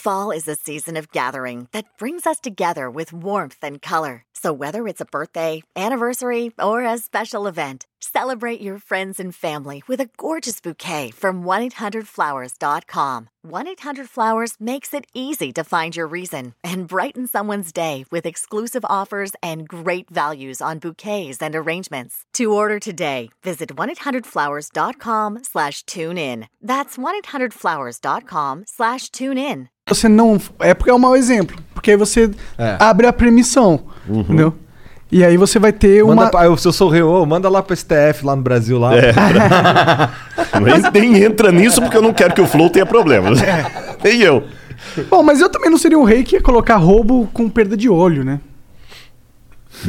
Fall 0.00 0.30
is 0.30 0.48
a 0.48 0.54
season 0.54 0.96
of 0.96 1.12
gathering 1.12 1.68
that 1.72 1.98
brings 1.98 2.26
us 2.26 2.40
together 2.40 2.90
with 2.90 3.12
warmth 3.12 3.58
and 3.60 3.82
color. 3.82 4.24
So 4.32 4.50
whether 4.50 4.88
it's 4.88 5.02
a 5.02 5.10
birthday, 5.16 5.62
anniversary, 5.76 6.52
or 6.58 6.82
a 6.82 6.96
special 6.96 7.46
event, 7.46 7.84
celebrate 8.14 8.60
your 8.60 8.78
friends 8.78 9.20
and 9.20 9.34
family 9.34 9.82
with 9.88 10.00
a 10.00 10.08
gorgeous 10.16 10.60
bouquet 10.60 11.10
from 11.10 11.42
1-800-Flowers.com. 11.44 13.28
1-800-Flowers 13.46 14.52
makes 14.60 14.92
it 14.92 15.06
easy 15.14 15.52
to 15.52 15.64
find 15.64 15.96
your 15.96 16.06
reason 16.06 16.52
and 16.62 16.86
brighten 16.86 17.26
someone's 17.26 17.72
day 17.72 18.04
with 18.10 18.26
exclusive 18.26 18.84
offers 18.84 19.32
and 19.42 19.66
great 19.66 20.10
values 20.10 20.60
on 20.60 20.78
bouquets 20.78 21.40
and 21.40 21.54
arrangements. 21.54 22.24
To 22.34 22.52
order 22.52 22.78
today, 22.78 23.30
visit 23.42 23.74
1-800-Flowers.com 23.74 25.42
slash 25.44 25.82
tune 25.84 26.18
in. 26.18 26.48
That's 26.62 26.98
1-800-Flowers.com 26.98 28.64
slash 28.66 29.10
tune 29.10 29.38
in. 29.38 29.68
você 29.88 30.08
não. 30.08 30.38
É 30.60 30.72
porque 30.74 30.90
é 30.90 30.94
um 30.94 30.98
mau 30.98 31.16
exemplo. 31.16 31.56
Porque 31.74 31.90
aí 31.92 31.96
você 31.96 32.30
É. 32.58 32.76
abre 32.78 33.06
a 33.06 33.12
permissão. 33.12 33.86
Uhum. 34.08 34.20
Entendeu? 34.20 34.54
E 35.12 35.24
aí 35.24 35.36
você 35.36 35.58
vai 35.58 35.72
ter 35.72 36.04
uma. 36.04 36.14
Manda 36.14 36.30
pra, 36.30 36.44
eu, 36.44 36.56
se 36.56 36.68
eu 36.68 36.72
sou 36.72 36.88
o 36.88 36.90
rei, 36.90 37.02
ô, 37.02 37.26
manda 37.26 37.48
lá 37.48 37.62
pro 37.62 37.74
STF 37.76 38.24
lá 38.24 38.36
no 38.36 38.42
Brasil 38.42 38.78
lá. 38.78 38.92
É. 38.94 39.12
Nem, 40.92 41.10
nem 41.12 41.24
entra 41.24 41.50
nisso 41.50 41.80
porque 41.80 41.96
eu 41.96 42.02
não 42.02 42.12
quero 42.12 42.34
que 42.34 42.40
o 42.40 42.46
Flow 42.46 42.70
tenha 42.70 42.86
problemas. 42.86 43.42
É. 43.42 43.64
Nem 44.04 44.20
eu. 44.20 44.44
Bom, 45.08 45.22
mas 45.22 45.40
eu 45.40 45.48
também 45.48 45.70
não 45.70 45.78
seria 45.78 45.98
um 45.98 46.04
rei 46.04 46.22
que 46.22 46.36
ia 46.36 46.40
colocar 46.42 46.76
roubo 46.76 47.28
com 47.32 47.48
perda 47.48 47.76
de 47.76 47.88
olho, 47.88 48.24
né? 48.24 48.40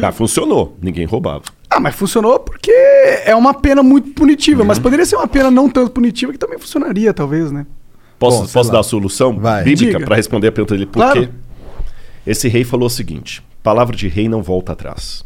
Ah, 0.01 0.11
funcionou. 0.11 0.77
Ninguém 0.81 1.05
roubava. 1.05 1.43
Ah, 1.69 1.79
mas 1.79 1.95
funcionou 1.95 2.39
porque 2.39 2.71
é 3.25 3.35
uma 3.35 3.53
pena 3.53 3.81
muito 3.83 4.11
punitiva. 4.11 4.63
Mas 4.63 4.79
poderia 4.79 5.05
ser 5.05 5.15
uma 5.15 5.27
pena 5.27 5.49
não 5.51 5.69
tanto 5.69 5.91
punitiva 5.91 6.31
que 6.31 6.37
também 6.37 6.57
funcionaria, 6.59 7.13
talvez, 7.13 7.51
né? 7.51 7.65
Posso, 8.19 8.41
Bom, 8.43 8.47
posso 8.47 8.69
lá. 8.69 8.73
dar 8.73 8.79
a 8.81 8.83
solução 8.83 9.33
bíblica 9.33 9.75
Diga. 9.97 10.05
para 10.05 10.15
responder 10.15 10.47
a 10.47 10.51
pergunta 10.51 10.73
dele? 10.75 10.85
Por 10.85 10.93
Claro. 10.99 11.21
quê? 11.21 11.29
Esse 12.25 12.47
rei 12.47 12.63
falou 12.63 12.87
o 12.87 12.89
seguinte: 12.89 13.41
palavra 13.63 13.95
de 13.95 14.07
rei 14.07 14.27
não 14.29 14.41
volta 14.41 14.71
atrás. 14.73 15.23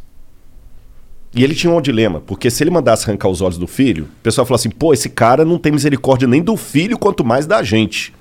E 1.34 1.44
ele 1.44 1.54
tinha 1.54 1.72
um 1.74 1.82
dilema, 1.82 2.22
porque 2.22 2.50
se 2.50 2.64
ele 2.64 2.70
mandasse 2.72 3.06
arrancar 3.10 3.28
os 3.28 3.42
olhos 3.42 3.58
do 3.58 3.68
filho, 3.68 4.06
o 4.06 4.24
pessoal 4.24 4.46
falou 4.46 4.56
assim: 4.56 4.70
pô, 4.70 4.94
esse 4.94 5.10
cara 5.10 5.44
não 5.44 5.58
tem 5.58 5.72
misericórdia 5.72 6.28
nem 6.28 6.42
do 6.42 6.56
filho, 6.56 6.98
quanto 6.98 7.26
mais 7.26 7.46
da 7.46 7.62
gente. 7.62 8.14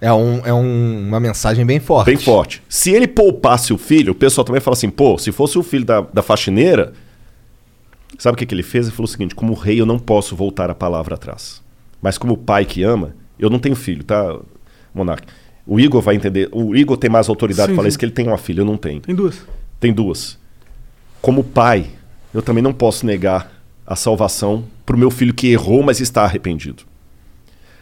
É, 0.00 0.12
um, 0.12 0.46
é 0.46 0.54
um- 0.54 1.08
uma 1.08 1.18
mensagem 1.20 1.66
bem 1.66 1.80
forte. 1.80 2.06
Bem 2.06 2.16
forte. 2.16 2.62
Se 2.68 2.90
ele 2.92 3.06
poupasse 3.08 3.72
o 3.72 3.76
filho, 3.78 4.12
o 4.12 4.14
pessoal 4.14 4.44
também 4.44 4.60
fala 4.60 4.74
assim: 4.74 4.88
pô, 4.88 5.18
se 5.18 5.30
fosse 5.30 5.58
o 5.58 5.62
filho 5.62 5.84
da, 5.84 6.00
da 6.00 6.22
faxineira. 6.22 6.92
Sabe 8.18 8.34
o 8.34 8.38
que, 8.38 8.46
que 8.46 8.54
ele 8.54 8.62
fez? 8.62 8.86
Ele 8.86 8.96
falou 8.96 9.04
o 9.04 9.10
seguinte: 9.12 9.34
como 9.34 9.52
rei, 9.54 9.80
eu 9.80 9.86
não 9.86 9.98
posso 9.98 10.34
voltar 10.34 10.70
a 10.70 10.74
palavra 10.74 11.16
atrás. 11.16 11.60
Mas 12.00 12.16
como 12.16 12.36
pai 12.36 12.64
que 12.64 12.82
ama, 12.82 13.14
eu 13.38 13.50
não 13.50 13.58
tenho 13.58 13.76
filho, 13.76 14.02
tá, 14.04 14.38
Monark? 14.94 15.26
O 15.70 15.78
Igor 15.78 16.00
vai 16.00 16.14
entender. 16.14 16.48
O 16.50 16.74
Igor 16.74 16.96
tem 16.96 17.10
mais 17.10 17.28
autoridade 17.28 17.68
para 17.68 17.76
falar 17.76 17.88
isso 17.88 17.98
que 17.98 18.04
ele 18.06 18.12
tem 18.12 18.26
uma 18.26 18.38
filha, 18.38 18.62
eu 18.62 18.64
não 18.64 18.78
tenho. 18.78 19.02
Tem 19.02 19.14
duas. 19.14 19.46
Tem 19.78 19.92
duas. 19.92 20.38
Como 21.20 21.44
pai, 21.44 21.90
eu 22.32 22.40
também 22.40 22.62
não 22.62 22.72
posso 22.72 23.04
negar 23.04 23.52
a 23.86 23.94
salvação 23.94 24.64
para 24.86 24.96
o 24.96 24.98
meu 24.98 25.10
filho 25.10 25.34
que 25.34 25.48
errou, 25.48 25.82
mas 25.82 26.00
está 26.00 26.24
arrependido. 26.24 26.84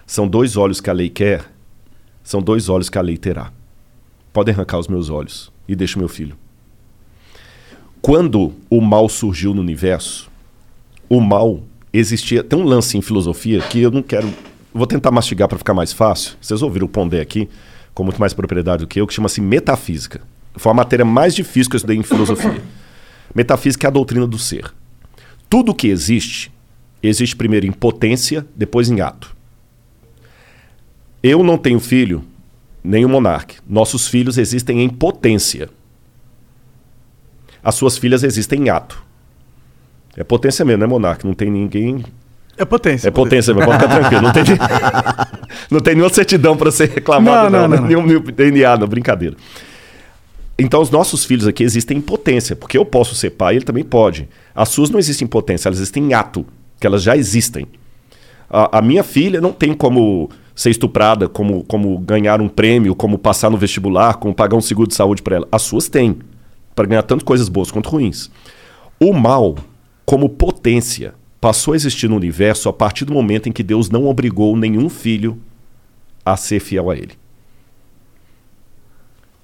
São 0.05 0.27
dois 0.27 0.57
olhos 0.57 0.81
que 0.81 0.91
a 0.91 0.93
lei 0.93 1.09
quer, 1.09 1.45
são 2.25 2.43
dois 2.43 2.69
olhos 2.69 2.91
que 2.91 2.99
a 2.99 3.03
lei 3.03 3.17
terá. 3.17 3.53
Podem 4.33 4.53
arrancar 4.53 4.79
os 4.79 4.89
meus 4.89 5.09
olhos 5.09 5.53
e 5.69 5.77
deixa 5.77 5.95
o 5.95 6.01
meu 6.01 6.09
filho. 6.09 6.37
Quando 8.03 8.53
o 8.69 8.81
mal 8.81 9.09
surgiu 9.09 9.55
no 9.55 9.61
universo, 9.61 10.29
o 11.09 11.21
mal 11.21 11.63
existia. 11.93 12.43
Tem 12.43 12.59
um 12.59 12.65
lance 12.65 12.99
em 12.99 13.01
filosofia 13.01 13.61
que 13.61 13.81
eu 13.81 13.93
não 13.93 14.03
quero. 14.03 14.29
Vou 14.75 14.89
tentar 14.89 15.13
mastigar 15.13 15.47
para 15.47 15.59
ficar 15.59 15.73
mais 15.73 15.93
fácil. 15.93 16.37
Vocês 16.41 16.63
ouviram 16.63 16.87
o 16.87 16.89
Pondé 16.89 17.21
aqui, 17.21 17.49
com 17.97 18.05
muito 18.05 18.21
mais 18.21 18.35
propriedade 18.35 18.85
do 18.85 18.87
que 18.87 19.01
eu, 19.01 19.07
que 19.07 19.15
chama-se 19.15 19.41
metafísica. 19.41 20.21
Foi 20.55 20.71
a 20.71 20.75
matéria 20.75 21.03
mais 21.03 21.35
difícil 21.35 21.71
que 21.71 21.77
eu 21.77 21.79
estudei 21.79 21.97
em 21.97 22.03
filosofia. 22.03 22.63
Metafísica 23.35 23.87
é 23.87 23.89
a 23.89 23.91
doutrina 23.91 24.27
do 24.27 24.39
ser. 24.39 24.71
Tudo 25.49 25.75
que 25.75 25.89
existe, 25.89 26.53
existe 27.03 27.35
primeiro 27.35 27.65
em 27.65 27.73
potência, 27.73 28.47
depois 28.55 28.91
em 28.91 29.01
ato. 29.01 29.35
Eu 31.23 31.43
não 31.43 31.57
tenho 31.57 31.81
filho, 31.81 32.23
nem 32.85 33.03
o 33.03 33.09
monarca. 33.09 33.55
Nossos 33.67 34.07
filhos 34.07 34.37
existem 34.37 34.83
em 34.83 34.91
potência. 34.91 35.71
As 37.65 37.77
suas 37.77 37.97
filhas 37.97 38.23
existem 38.23 38.65
em 38.65 38.69
ato. 38.69 39.03
É 40.15 40.23
potência 40.23 40.67
mesmo, 40.67 40.83
né, 40.83 40.87
monarca? 40.87 41.27
Não 41.27 41.35
tem 41.35 41.51
ninguém. 41.51 42.05
É 42.59 42.65
potência. 42.65 43.09
É 43.09 43.11
potência 43.11 43.55
mesmo, 43.55 43.71
pode 43.71 43.83
ficar 43.83 44.01
tranquilo. 44.01 44.23
Não 44.23 44.33
tem, 44.33 44.45
não 45.71 45.81
tem 45.81 45.95
nenhuma 45.95 46.13
certidão 46.13 46.57
para 46.57 46.71
ser 46.71 46.89
reclamado, 46.89 47.51
Não, 47.51 47.61
não, 47.63 47.69
não, 47.69 47.69
né? 47.69 47.77
não. 47.81 47.87
Nenhum, 47.87 48.07
nenhum 48.07 48.21
DNA, 48.21 48.77
não, 48.79 48.87
brincadeira. 48.87 49.37
Então, 50.59 50.81
os 50.81 50.91
nossos 50.91 51.25
filhos 51.25 51.47
aqui 51.47 51.63
existem 51.63 51.99
em 51.99 52.01
potência, 52.01 52.57
porque 52.57 52.79
eu 52.79 52.85
posso 52.85 53.15
ser 53.15 53.31
pai, 53.31 53.57
ele 53.57 53.65
também 53.65 53.85
pode. 53.85 54.27
As 54.55 54.71
suas 54.71 54.89
não 54.89 54.99
existem 54.99 55.27
em 55.27 55.29
potência, 55.29 55.69
elas 55.69 55.79
existem 55.79 56.05
em 56.05 56.15
ato, 56.15 56.47
que 56.81 56.87
elas 56.87 57.03
já 57.03 57.15
existem. 57.15 57.67
A, 58.49 58.79
a 58.79 58.83
minha 58.83 59.05
filha 59.05 59.39
não 59.41 59.53
tem 59.53 59.75
como 59.75 60.31
ser 60.55 60.71
estuprada, 60.71 61.29
como, 61.29 61.63
como 61.65 61.99
ganhar 61.99 62.41
um 62.41 62.49
prêmio, 62.49 62.95
como 62.95 63.19
passar 63.19 63.51
no 63.51 63.59
vestibular, 63.59 64.15
como 64.15 64.35
pagar 64.35 64.57
um 64.57 64.63
seguro 64.63 64.89
de 64.89 64.95
saúde 64.95 65.21
para 65.21 65.37
ela. 65.37 65.49
As 65.53 65.61
suas 65.61 65.89
têm, 65.89 66.17
para 66.75 66.87
ganhar 66.87 67.03
tanto 67.03 67.27
coisas 67.27 67.51
boas 67.51 67.71
quanto 67.71 67.91
ruins. 67.91 68.31
O 68.99 69.13
mal, 69.13 69.57
como 70.07 70.27
potência, 70.31 71.13
passou 71.41 71.75
a 71.75 71.77
existir 71.77 72.09
no 72.09 72.17
universo 72.17 72.69
a 72.69 72.73
partir 72.73 73.05
do 73.05 73.13
momento 73.13 73.49
em 73.49 73.53
que 73.53 73.63
Deus 73.63 73.91
não 73.91 74.07
obrigou 74.07 74.57
nenhum 74.57 74.89
filho 74.89 75.41
a 76.25 76.37
ser 76.37 76.61
fiel 76.61 76.91
a 76.91 76.97
ele. 76.97 77.13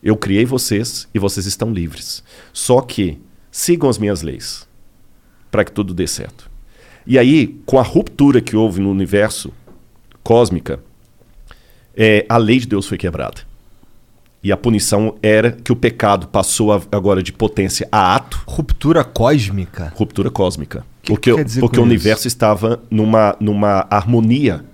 Eu 0.03 0.17
criei 0.17 0.45
vocês 0.45 1.09
e 1.15 1.19
vocês 1.19 1.47
estão 1.47 1.73
livres. 1.73 2.25
Só 2.53 2.81
que 2.81 3.21
sigam 3.51 3.89
as 3.89 3.99
minhas 3.99 4.23
leis 4.23 4.67
para 5.51 5.65
que 5.65 5.71
tudo 5.71 5.95
dê 5.95 6.07
certo. 6.07 6.51
E 7.07 7.19
aí, 7.19 7.61
com 7.67 7.79
a 7.79 7.83
ruptura 7.83 8.41
que 8.41 8.57
houve 8.57 8.81
no 8.81 8.91
universo 8.91 9.53
cósmica, 10.23 10.83
é, 11.95 12.25
a 12.29 12.37
lei 12.37 12.59
de 12.59 12.67
Deus 12.67 12.87
foi 12.87 12.97
quebrada. 12.97 13.43
E 14.43 14.51
a 14.51 14.57
punição 14.57 15.17
era 15.23 15.53
que 15.53 15.71
o 15.71 15.77
pecado 15.77 16.27
passou 16.27 16.73
a, 16.73 16.83
agora 16.91 17.23
de 17.23 17.33
potência 17.33 17.89
a 17.93 18.17
ato. 18.17 18.43
Ruptura 18.47 19.05
cósmica? 19.05 19.93
Ruptura 19.95 20.31
cósmica. 20.31 20.85
Que 21.03 21.13
porque 21.13 21.45
que 21.45 21.61
porque 21.61 21.79
o 21.79 21.81
isso? 21.81 21.87
universo 21.87 22.27
estava 22.27 22.83
numa, 22.91 23.37
numa 23.39 23.87
harmonia 23.89 24.65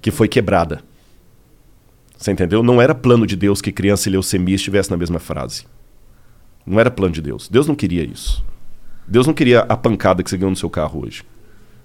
que 0.00 0.10
foi 0.10 0.26
quebrada. 0.26 0.82
Você 2.16 2.32
entendeu? 2.32 2.62
Não 2.62 2.80
era 2.80 2.94
plano 2.94 3.26
de 3.26 3.36
Deus 3.36 3.60
que 3.60 3.70
criança 3.70 4.08
e 4.08 4.12
leucemia 4.12 4.56
estivessem 4.56 4.90
na 4.90 4.96
mesma 4.96 5.18
frase. 5.18 5.64
Não 6.64 6.80
era 6.80 6.90
plano 6.90 7.14
de 7.14 7.22
Deus. 7.22 7.48
Deus 7.48 7.68
não 7.68 7.74
queria 7.74 8.02
isso. 8.04 8.44
Deus 9.06 9.26
não 9.26 9.34
queria 9.34 9.60
a 9.60 9.76
pancada 9.76 10.22
que 10.22 10.30
você 10.30 10.36
ganhou 10.36 10.50
no 10.50 10.56
seu 10.56 10.70
carro 10.70 11.04
hoje. 11.04 11.22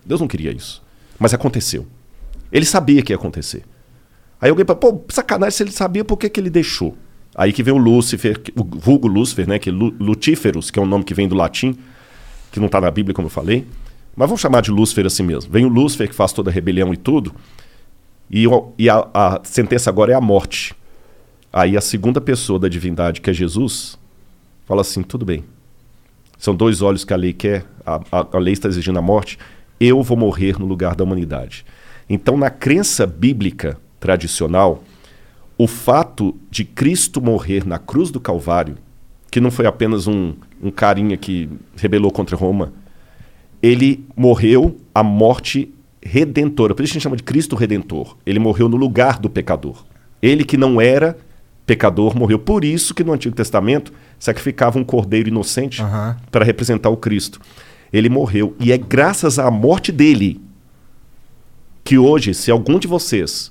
Deus 0.03 0.19
não 0.19 0.27
queria 0.27 0.51
isso. 0.51 0.81
Mas 1.19 1.33
aconteceu. 1.33 1.85
Ele 2.51 2.65
sabia 2.65 3.03
que 3.03 3.13
ia 3.13 3.15
acontecer. 3.15 3.63
Aí 4.41 4.49
alguém 4.49 4.65
fala, 4.65 4.79
pô, 4.79 5.03
sacanagem, 5.09 5.55
se 5.55 5.63
ele 5.63 5.71
sabia, 5.71 6.03
por 6.03 6.17
que, 6.17 6.27
que 6.27 6.39
ele 6.39 6.49
deixou? 6.49 6.97
Aí 7.35 7.53
que 7.53 7.61
vem 7.61 7.73
o 7.73 7.77
Lúcifer, 7.77 8.41
o 8.57 8.63
vulgo 8.63 9.07
Lúcifer, 9.07 9.47
né? 9.47 9.59
Que 9.59 9.69
é 9.69 9.71
Lu- 9.71 9.95
Lutíferos, 9.99 10.71
que 10.71 10.79
é 10.79 10.81
um 10.81 10.85
nome 10.85 11.03
que 11.03 11.13
vem 11.13 11.27
do 11.27 11.35
latim, 11.35 11.77
que 12.51 12.59
não 12.59 12.65
está 12.65 12.81
na 12.81 12.89
Bíblia, 12.89 13.13
como 13.13 13.27
eu 13.27 13.29
falei. 13.29 13.65
Mas 14.15 14.27
vamos 14.27 14.41
chamar 14.41 14.61
de 14.61 14.71
Lúcifer 14.71 15.05
assim 15.05 15.23
mesmo. 15.23 15.51
Vem 15.51 15.63
o 15.63 15.69
Lúcifer, 15.69 16.09
que 16.09 16.15
faz 16.15 16.33
toda 16.33 16.49
a 16.49 16.53
rebelião 16.53 16.93
e 16.93 16.97
tudo. 16.97 17.33
E, 18.29 18.45
e 18.77 18.89
a, 18.89 19.07
a 19.13 19.39
sentença 19.43 19.89
agora 19.89 20.11
é 20.11 20.15
a 20.15 20.21
morte. 20.21 20.73
Aí 21.53 21.77
a 21.77 21.81
segunda 21.81 22.19
pessoa 22.19 22.57
da 22.59 22.67
divindade, 22.67 23.21
que 23.21 23.29
é 23.29 23.33
Jesus, 23.33 23.97
fala 24.65 24.81
assim: 24.81 25.03
tudo 25.03 25.23
bem. 25.23 25.45
São 26.37 26.55
dois 26.55 26.81
olhos 26.81 27.05
que 27.05 27.13
a 27.13 27.17
lei 27.17 27.33
quer, 27.33 27.63
a, 27.85 28.01
a, 28.11 28.27
a 28.33 28.39
lei 28.39 28.53
está 28.53 28.67
exigindo 28.67 28.97
a 28.97 29.01
morte. 29.01 29.37
Eu 29.79 30.01
vou 30.01 30.17
morrer 30.17 30.59
no 30.59 30.65
lugar 30.65 30.95
da 30.95 31.03
humanidade. 31.03 31.65
Então, 32.09 32.35
na 32.35 32.49
crença 32.49 33.05
bíblica 33.05 33.77
tradicional, 34.01 34.83
o 35.57 35.67
fato 35.67 36.35
de 36.49 36.65
Cristo 36.65 37.21
morrer 37.21 37.65
na 37.65 37.77
cruz 37.77 38.09
do 38.09 38.19
Calvário, 38.19 38.75
que 39.29 39.39
não 39.39 39.51
foi 39.51 39.67
apenas 39.67 40.07
um, 40.07 40.33
um 40.61 40.71
carinha 40.71 41.15
que 41.15 41.47
rebelou 41.77 42.11
contra 42.11 42.35
Roma, 42.35 42.73
ele 43.61 44.03
morreu 44.17 44.75
a 44.93 45.03
morte 45.03 45.71
redentora. 46.01 46.73
Por 46.73 46.83
isso 46.83 46.93
a 46.93 46.95
gente 46.95 47.03
chama 47.03 47.15
de 47.15 47.23
Cristo 47.23 47.55
Redentor. 47.55 48.17
Ele 48.25 48.39
morreu 48.39 48.67
no 48.67 48.75
lugar 48.75 49.19
do 49.19 49.29
pecador. 49.29 49.85
Ele 50.19 50.43
que 50.43 50.57
não 50.57 50.81
era 50.81 51.15
pecador 51.65 52.17
morreu. 52.17 52.39
Por 52.39 52.65
isso 52.65 52.95
que 52.95 53.03
no 53.03 53.13
Antigo 53.13 53.35
Testamento 53.35 53.93
sacrificava 54.17 54.79
um 54.79 54.83
cordeiro 54.83 55.29
inocente 55.29 55.79
para 56.31 56.43
representar 56.43 56.89
o 56.89 56.97
Cristo. 56.97 57.39
Ele 57.93 58.09
morreu. 58.09 58.55
E 58.59 58.71
é 58.71 58.77
graças 58.79 59.37
à 59.37 59.51
morte 59.51 59.91
dele 59.91 60.41
que 61.83 61.99
hoje, 61.99 62.33
se 62.33 62.49
algum 62.49 62.79
de 62.79 62.87
vocês 62.87 63.50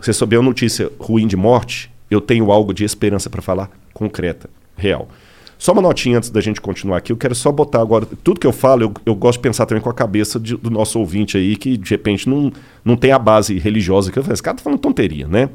você 0.00 0.12
souber 0.12 0.38
uma 0.38 0.48
notícia 0.48 0.90
ruim 0.98 1.26
de 1.26 1.36
morte, 1.36 1.90
eu 2.10 2.20
tenho 2.20 2.50
algo 2.50 2.72
de 2.72 2.84
esperança 2.84 3.28
para 3.28 3.42
falar 3.42 3.70
concreta, 3.92 4.48
real. 4.76 5.08
Só 5.58 5.72
uma 5.72 5.82
notinha 5.82 6.18
antes 6.18 6.30
da 6.30 6.40
gente 6.40 6.60
continuar 6.60 6.98
aqui. 6.98 7.10
Eu 7.10 7.16
quero 7.16 7.34
só 7.34 7.50
botar 7.50 7.80
agora. 7.82 8.06
Tudo 8.22 8.38
que 8.38 8.46
eu 8.46 8.52
falo, 8.52 8.82
eu, 8.84 8.94
eu 9.04 9.14
gosto 9.14 9.38
de 9.38 9.42
pensar 9.42 9.66
também 9.66 9.82
com 9.82 9.90
a 9.90 9.94
cabeça 9.94 10.38
de- 10.38 10.56
do 10.56 10.70
nosso 10.70 11.00
ouvinte 11.00 11.36
aí, 11.36 11.56
que 11.56 11.76
de 11.76 11.90
repente 11.90 12.28
não, 12.28 12.52
não 12.84 12.96
tem 12.96 13.10
a 13.10 13.18
base 13.18 13.58
religiosa. 13.58 14.12
Que 14.12 14.18
eu 14.20 14.22
falei, 14.22 14.34
esse 14.34 14.42
cara 14.42 14.56
tá 14.56 14.62
falando 14.62 14.78
tonteria, 14.78 15.26
né? 15.26 15.48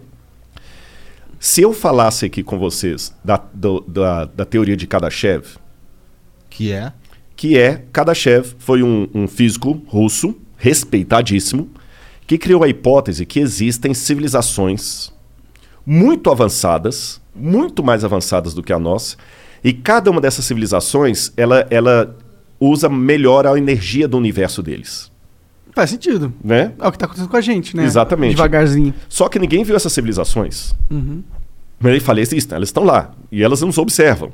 Se 1.40 1.62
eu 1.62 1.72
falasse 1.74 2.26
aqui 2.26 2.44
com 2.44 2.60
vocês 2.60 3.14
da, 3.24 3.38
do- 3.54 3.82
da, 3.88 4.26
da 4.26 4.46
teoria 4.46 4.76
de 4.76 4.86
Kardashev, 4.88 5.46
Que 6.50 6.72
é? 6.74 6.92
que 7.36 7.58
é 7.58 7.84
Kardashev 7.92 8.54
foi 8.60 8.84
um, 8.84 9.08
um 9.14 9.28
físico 9.28 9.82
russo 9.88 10.36
respeitadíssimo 10.58 11.70
que 12.26 12.38
criou 12.38 12.64
a 12.64 12.68
hipótese 12.68 13.26
que 13.26 13.40
existem 13.40 13.94
civilizações 13.94 15.12
muito 15.86 16.30
avançadas, 16.30 17.22
muito 17.36 17.84
mais 17.84 18.04
avançadas 18.04 18.54
do 18.54 18.64
que 18.64 18.72
a 18.72 18.80
nossa, 18.80 19.18
e 19.64 19.74
cada 19.74 20.10
uma 20.12 20.22
dessas 20.22 20.46
civilizações 20.46 21.32
ela, 21.36 21.66
ela 21.70 22.16
usa 22.60 22.88
melhor 22.90 23.46
a 23.46 23.58
energia 23.58 24.08
do 24.08 24.18
universo 24.18 24.62
deles. 24.62 25.12
Faz 25.74 25.90
sentido. 25.90 26.32
Né? 26.44 26.72
É 26.80 26.88
o 26.88 26.92
que 26.92 26.98
tá 26.98 27.06
acontecendo 27.06 27.30
com 27.30 27.38
a 27.38 27.42
gente, 27.42 27.76
né? 27.76 27.84
Exatamente. 27.84 28.36
Devagarzinho. 28.36 28.94
Só 29.10 29.28
que 29.28 29.40
ninguém 29.40 29.64
viu 29.64 29.76
essas 29.76 29.92
civilizações. 29.92 30.74
Uhum. 30.90 31.24
Mas 31.80 31.92
ele 31.92 32.00
falei, 32.00 32.22
existem, 32.22 32.56
elas 32.56 32.70
estão 32.70 32.84
lá. 32.84 33.12
E 33.32 33.44
elas 33.44 33.62
nos 33.62 33.78
observam. 33.78 34.32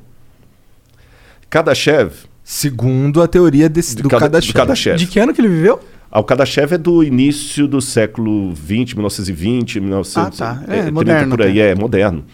Kardashev. 1.49 2.11
Segundo 2.43 3.21
a 3.21 3.27
teoria 3.27 3.69
desse, 3.69 3.95
do 3.95 4.09
Kardashev. 4.09 4.51
do 4.51 4.55
Kardashev. 4.55 4.97
De 4.97 5.07
que 5.07 5.19
ano 5.19 5.33
que 5.33 5.39
ele 5.39 5.47
viveu? 5.47 5.79
O 6.11 6.23
Kardashev 6.23 6.73
é 6.73 6.77
do 6.77 7.03
início 7.03 7.67
do 7.67 7.79
século 7.81 8.55
XX, 8.55 8.93
1920, 8.95 9.79
1930, 9.79 10.43
Ah, 10.43 10.55
tá. 10.55 10.63
É, 10.73 10.77
30 10.81 10.91
moderno 10.91 11.29
por 11.37 11.41
aí, 11.45 11.61
até. 11.61 11.71
é 11.71 11.75
moderno. 11.75 12.25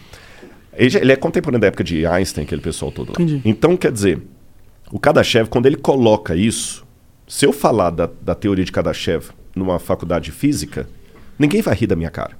Ele, 0.72 0.96
ele 0.98 1.12
é 1.12 1.16
contemporâneo 1.16 1.60
da 1.60 1.66
época 1.66 1.84
de 1.84 2.06
Einstein, 2.06 2.44
aquele 2.44 2.60
pessoal 2.62 2.90
todo 2.90 3.08
lá. 3.08 3.14
Entendi. 3.18 3.42
Então, 3.44 3.76
quer 3.76 3.92
dizer, 3.92 4.22
o 4.90 4.98
Kardashev, 4.98 5.48
quando 5.48 5.66
ele 5.66 5.76
coloca 5.76 6.34
isso, 6.34 6.86
se 7.26 7.44
eu 7.44 7.52
falar 7.52 7.90
da, 7.90 8.08
da 8.22 8.34
teoria 8.34 8.64
de 8.64 8.72
Kardashev 8.72 9.26
numa 9.54 9.78
faculdade 9.78 10.26
de 10.26 10.32
física, 10.32 10.88
ninguém 11.38 11.60
vai 11.60 11.74
rir 11.74 11.86
da 11.86 11.96
minha 11.96 12.10
cara. 12.10 12.36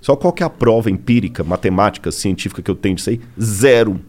Só 0.00 0.14
qual 0.16 0.32
que 0.32 0.42
é 0.42 0.46
a 0.46 0.50
prova 0.50 0.90
empírica, 0.90 1.42
matemática, 1.44 2.10
científica 2.12 2.60
que 2.62 2.70
eu 2.70 2.74
tenho 2.74 2.94
disso 2.96 3.10
aí? 3.10 3.20
Zero. 3.40 4.00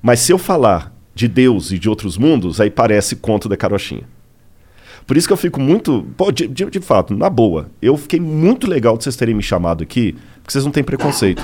Mas 0.00 0.20
se 0.20 0.32
eu 0.32 0.38
falar 0.38 0.92
de 1.14 1.26
Deus 1.28 1.70
e 1.72 1.78
de 1.78 1.88
outros 1.88 2.16
mundos, 2.16 2.60
aí 2.60 2.70
parece 2.70 3.16
conto 3.16 3.48
da 3.48 3.56
carochinha. 3.56 4.04
Por 5.06 5.16
isso 5.16 5.26
que 5.26 5.32
eu 5.32 5.36
fico 5.36 5.60
muito. 5.60 6.06
Pô, 6.16 6.30
de, 6.32 6.46
de- 6.46 6.70
de 6.70 6.80
fato, 6.80 7.14
na 7.14 7.28
boa, 7.28 7.68
eu 7.80 7.96
fiquei 7.96 8.20
muito 8.20 8.66
legal 8.68 8.96
de 8.96 9.04
vocês 9.04 9.16
terem 9.16 9.34
me 9.34 9.42
chamado 9.42 9.82
aqui, 9.82 10.12
porque 10.36 10.52
vocês 10.52 10.64
não 10.64 10.72
têm 10.72 10.82
preconceito. 10.84 11.42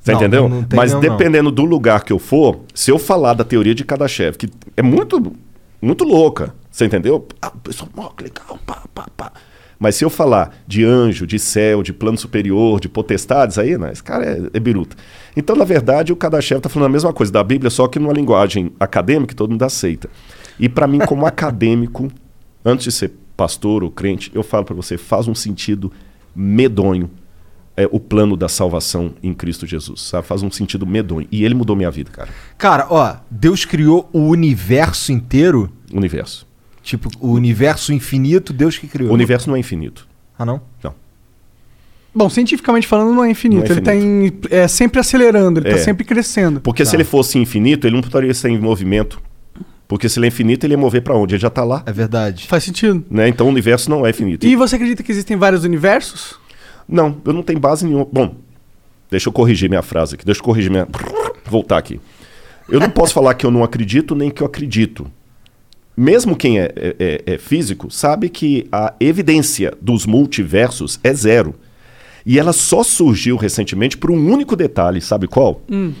Você 0.00 0.12
Não, 0.12 0.18
entendeu? 0.20 0.48
não 0.48 0.64
Mas 0.74 0.92
não. 0.92 1.00
dependendo 1.00 1.50
do 1.50 1.64
lugar 1.64 2.02
que 2.04 2.12
eu 2.12 2.18
for, 2.18 2.60
se 2.74 2.90
eu 2.90 2.98
falar 2.98 3.34
da 3.34 3.44
teoria 3.44 3.74
de 3.74 3.84
Kardashev, 3.84 4.36
que 4.38 4.48
é 4.76 4.82
muito, 4.82 5.32
muito 5.80 6.04
louca, 6.04 6.54
você 6.70 6.86
entendeu? 6.86 7.26
Ah, 7.42 7.50
pessoal, 7.62 8.14
que 8.16 8.24
legal, 8.24 8.58
pá, 8.66 8.82
pá, 8.94 9.06
pá. 9.14 9.32
Mas 9.78 9.96
se 9.96 10.04
eu 10.04 10.10
falar 10.10 10.54
de 10.66 10.84
anjo, 10.84 11.26
de 11.26 11.38
céu, 11.38 11.82
de 11.82 11.92
plano 11.92 12.16
superior, 12.18 12.80
de 12.80 12.88
potestades, 12.88 13.58
aí, 13.58 13.76
né, 13.78 13.90
esse 13.92 14.02
cara 14.02 14.24
é, 14.26 14.40
é 14.54 14.60
biruta. 14.60 14.96
Então, 15.36 15.54
na 15.56 15.64
verdade, 15.64 16.12
o 16.12 16.16
Kardashev 16.16 16.58
está 16.58 16.68
falando 16.68 16.88
a 16.88 16.92
mesma 16.92 17.12
coisa 17.12 17.30
da 17.32 17.42
Bíblia, 17.44 17.70
só 17.70 17.86
que 17.86 17.98
numa 17.98 18.12
linguagem 18.12 18.72
acadêmica 18.80 19.28
que 19.28 19.34
todo 19.36 19.50
mundo 19.50 19.62
aceita. 19.62 20.08
E 20.60 20.68
para 20.68 20.86
mim, 20.86 20.98
como 21.00 21.26
acadêmico, 21.26 22.08
antes 22.64 22.84
de 22.84 22.92
ser 22.92 23.12
pastor 23.36 23.82
ou 23.82 23.90
crente, 23.90 24.30
eu 24.34 24.42
falo 24.42 24.64
para 24.64 24.74
você, 24.76 24.98
faz 24.98 25.26
um 25.26 25.34
sentido 25.34 25.90
medonho 26.36 27.10
é, 27.76 27.88
o 27.90 27.98
plano 27.98 28.36
da 28.36 28.48
salvação 28.48 29.14
em 29.22 29.32
Cristo 29.32 29.66
Jesus, 29.66 30.02
sabe? 30.02 30.26
Faz 30.26 30.42
um 30.42 30.50
sentido 30.50 30.86
medonho. 30.86 31.26
E 31.32 31.44
ele 31.44 31.54
mudou 31.54 31.74
minha 31.74 31.90
vida, 31.90 32.10
cara. 32.10 32.28
Cara, 32.58 32.86
ó, 32.90 33.16
Deus 33.30 33.64
criou 33.64 34.08
o 34.12 34.20
universo 34.20 35.10
inteiro. 35.12 35.72
Universo. 35.92 36.46
Tipo, 36.82 37.08
o 37.20 37.32
universo 37.32 37.92
infinito, 37.92 38.52
Deus 38.52 38.76
que 38.76 38.86
criou. 38.86 39.10
O 39.10 39.14
universo 39.14 39.48
não 39.48 39.56
é 39.56 39.60
infinito. 39.60 40.06
Ah, 40.38 40.44
não? 40.44 40.60
Não. 40.82 40.94
Bom, 42.14 42.28
cientificamente 42.28 42.86
falando, 42.86 43.14
não 43.14 43.24
é 43.24 43.30
infinito. 43.30 43.68
Não 43.68 43.68
é 43.68 43.72
Ele 43.72 43.80
tá 43.80 43.94
em, 43.94 44.32
é, 44.50 44.66
sempre 44.66 44.98
acelerando, 45.00 45.60
ele 45.60 45.68
É. 45.68 45.72
tá 45.72 45.78
sempre 45.78 46.04
crescendo. 46.04 46.60
Porque 46.60 46.84
se 46.84 46.96
ele 46.96 47.04
fosse 47.04 47.38
infinito, 47.38 47.86
ele 47.86 47.94
não 47.94 48.02
poderia 48.02 48.34
ser 48.34 48.48
em 48.50 48.58
movimento. 48.58 49.22
Porque 49.90 50.08
se 50.08 50.20
ele 50.20 50.26
é 50.26 50.28
infinito, 50.28 50.64
ele 50.64 50.74
ia 50.74 50.78
mover 50.78 51.02
para 51.02 51.16
onde? 51.16 51.34
Ele 51.34 51.42
já 51.42 51.48
está 51.48 51.64
lá. 51.64 51.82
É 51.84 51.90
verdade. 51.92 52.46
Faz 52.46 52.62
sentido. 52.62 53.04
Né? 53.10 53.26
Então 53.26 53.48
o 53.48 53.50
universo 53.50 53.90
não 53.90 54.06
é 54.06 54.10
infinito. 54.10 54.46
E 54.46 54.54
você 54.54 54.76
acredita 54.76 55.02
que 55.02 55.10
existem 55.10 55.36
vários 55.36 55.64
universos? 55.64 56.38
Não, 56.88 57.16
eu 57.24 57.32
não 57.32 57.42
tenho 57.42 57.58
base 57.58 57.84
nenhuma. 57.84 58.04
Bom, 58.04 58.36
deixa 59.10 59.28
eu 59.28 59.32
corrigir 59.32 59.68
minha 59.68 59.82
frase 59.82 60.14
aqui. 60.14 60.24
Deixa 60.24 60.38
eu 60.40 60.44
corrigir 60.44 60.70
minha. 60.70 60.86
Voltar 61.44 61.76
aqui. 61.78 62.00
Eu 62.68 62.78
não 62.78 62.88
posso 62.88 63.12
falar 63.12 63.34
que 63.34 63.44
eu 63.44 63.50
não 63.50 63.64
acredito 63.64 64.14
nem 64.14 64.30
que 64.30 64.44
eu 64.44 64.46
acredito. 64.46 65.10
Mesmo 65.96 66.36
quem 66.36 66.60
é, 66.60 66.72
é- 66.76 66.96
é- 67.26 67.34
é 67.34 67.38
físico 67.38 67.90
sabe 67.90 68.28
que 68.28 68.68
a 68.70 68.94
evidência 69.00 69.74
dos 69.82 70.06
multiversos 70.06 71.00
é 71.02 71.12
zero. 71.12 71.52
E 72.24 72.38
ela 72.38 72.52
só 72.52 72.84
surgiu 72.84 73.36
recentemente 73.36 73.98
por 73.98 74.12
um 74.12 74.32
único 74.32 74.54
detalhe, 74.54 75.00
sabe 75.00 75.26
qual? 75.26 75.62
Hum. 75.68 75.92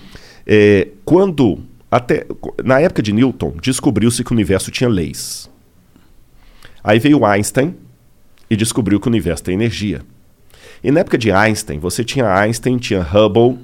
É, 0.46 0.86
quando, 1.04 1.58
até 1.90 2.26
na 2.64 2.80
época 2.80 3.02
de 3.02 3.12
Newton, 3.12 3.54
descobriu-se 3.60 4.22
que 4.22 4.30
o 4.30 4.34
universo 4.34 4.70
tinha 4.70 4.88
leis. 4.88 5.50
Aí 6.82 6.98
veio 6.98 7.24
Einstein 7.24 7.74
e 8.48 8.56
descobriu 8.56 9.00
que 9.00 9.08
o 9.08 9.10
universo 9.10 9.42
tem 9.42 9.54
energia. 9.54 10.02
E 10.82 10.90
na 10.90 11.00
época 11.00 11.18
de 11.18 11.30
Einstein, 11.30 11.78
você 11.78 12.04
tinha 12.04 12.32
Einstein, 12.32 12.78
tinha 12.78 13.02
Hubble, 13.02 13.58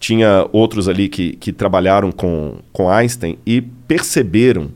tinha 0.00 0.48
outros 0.52 0.88
ali 0.88 1.08
que, 1.08 1.36
que 1.36 1.52
trabalharam 1.52 2.10
com, 2.10 2.58
com 2.72 2.90
Einstein 2.90 3.38
e 3.46 3.60
perceberam, 3.60 4.70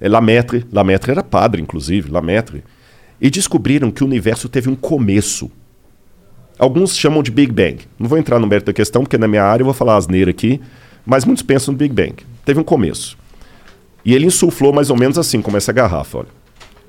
é, 0.00 0.08
Lamaitre, 0.08 0.66
Lamaitre 0.72 1.12
era 1.12 1.22
padre, 1.22 1.62
inclusive, 1.62 2.10
Lamaitre, 2.10 2.64
e 3.20 3.30
descobriram 3.30 3.90
que 3.90 4.02
o 4.02 4.06
universo 4.06 4.48
teve 4.48 4.68
um 4.68 4.74
começo. 4.74 5.50
Alguns 6.58 6.96
chamam 6.96 7.22
de 7.22 7.30
Big 7.30 7.50
Bang. 7.52 7.78
Não 7.98 8.08
vou 8.08 8.18
entrar 8.18 8.38
no 8.38 8.46
mérito 8.46 8.66
da 8.66 8.72
questão, 8.72 9.02
porque 9.02 9.16
na 9.16 9.28
minha 9.28 9.44
área 9.44 9.62
eu 9.62 9.66
vou 9.66 9.74
falar 9.74 9.96
asneira 9.96 10.30
aqui, 10.30 10.60
mas 11.04 11.24
muitos 11.24 11.42
pensam 11.42 11.72
no 11.72 11.78
Big 11.78 11.94
Bang. 11.94 12.14
Teve 12.44 12.60
um 12.60 12.64
começo. 12.64 13.16
E 14.04 14.14
ele 14.14 14.26
insuflou 14.26 14.72
mais 14.72 14.90
ou 14.90 14.96
menos 14.96 15.18
assim, 15.18 15.40
como 15.40 15.56
essa 15.56 15.72
garrafa, 15.72 16.18
olha. 16.18 16.44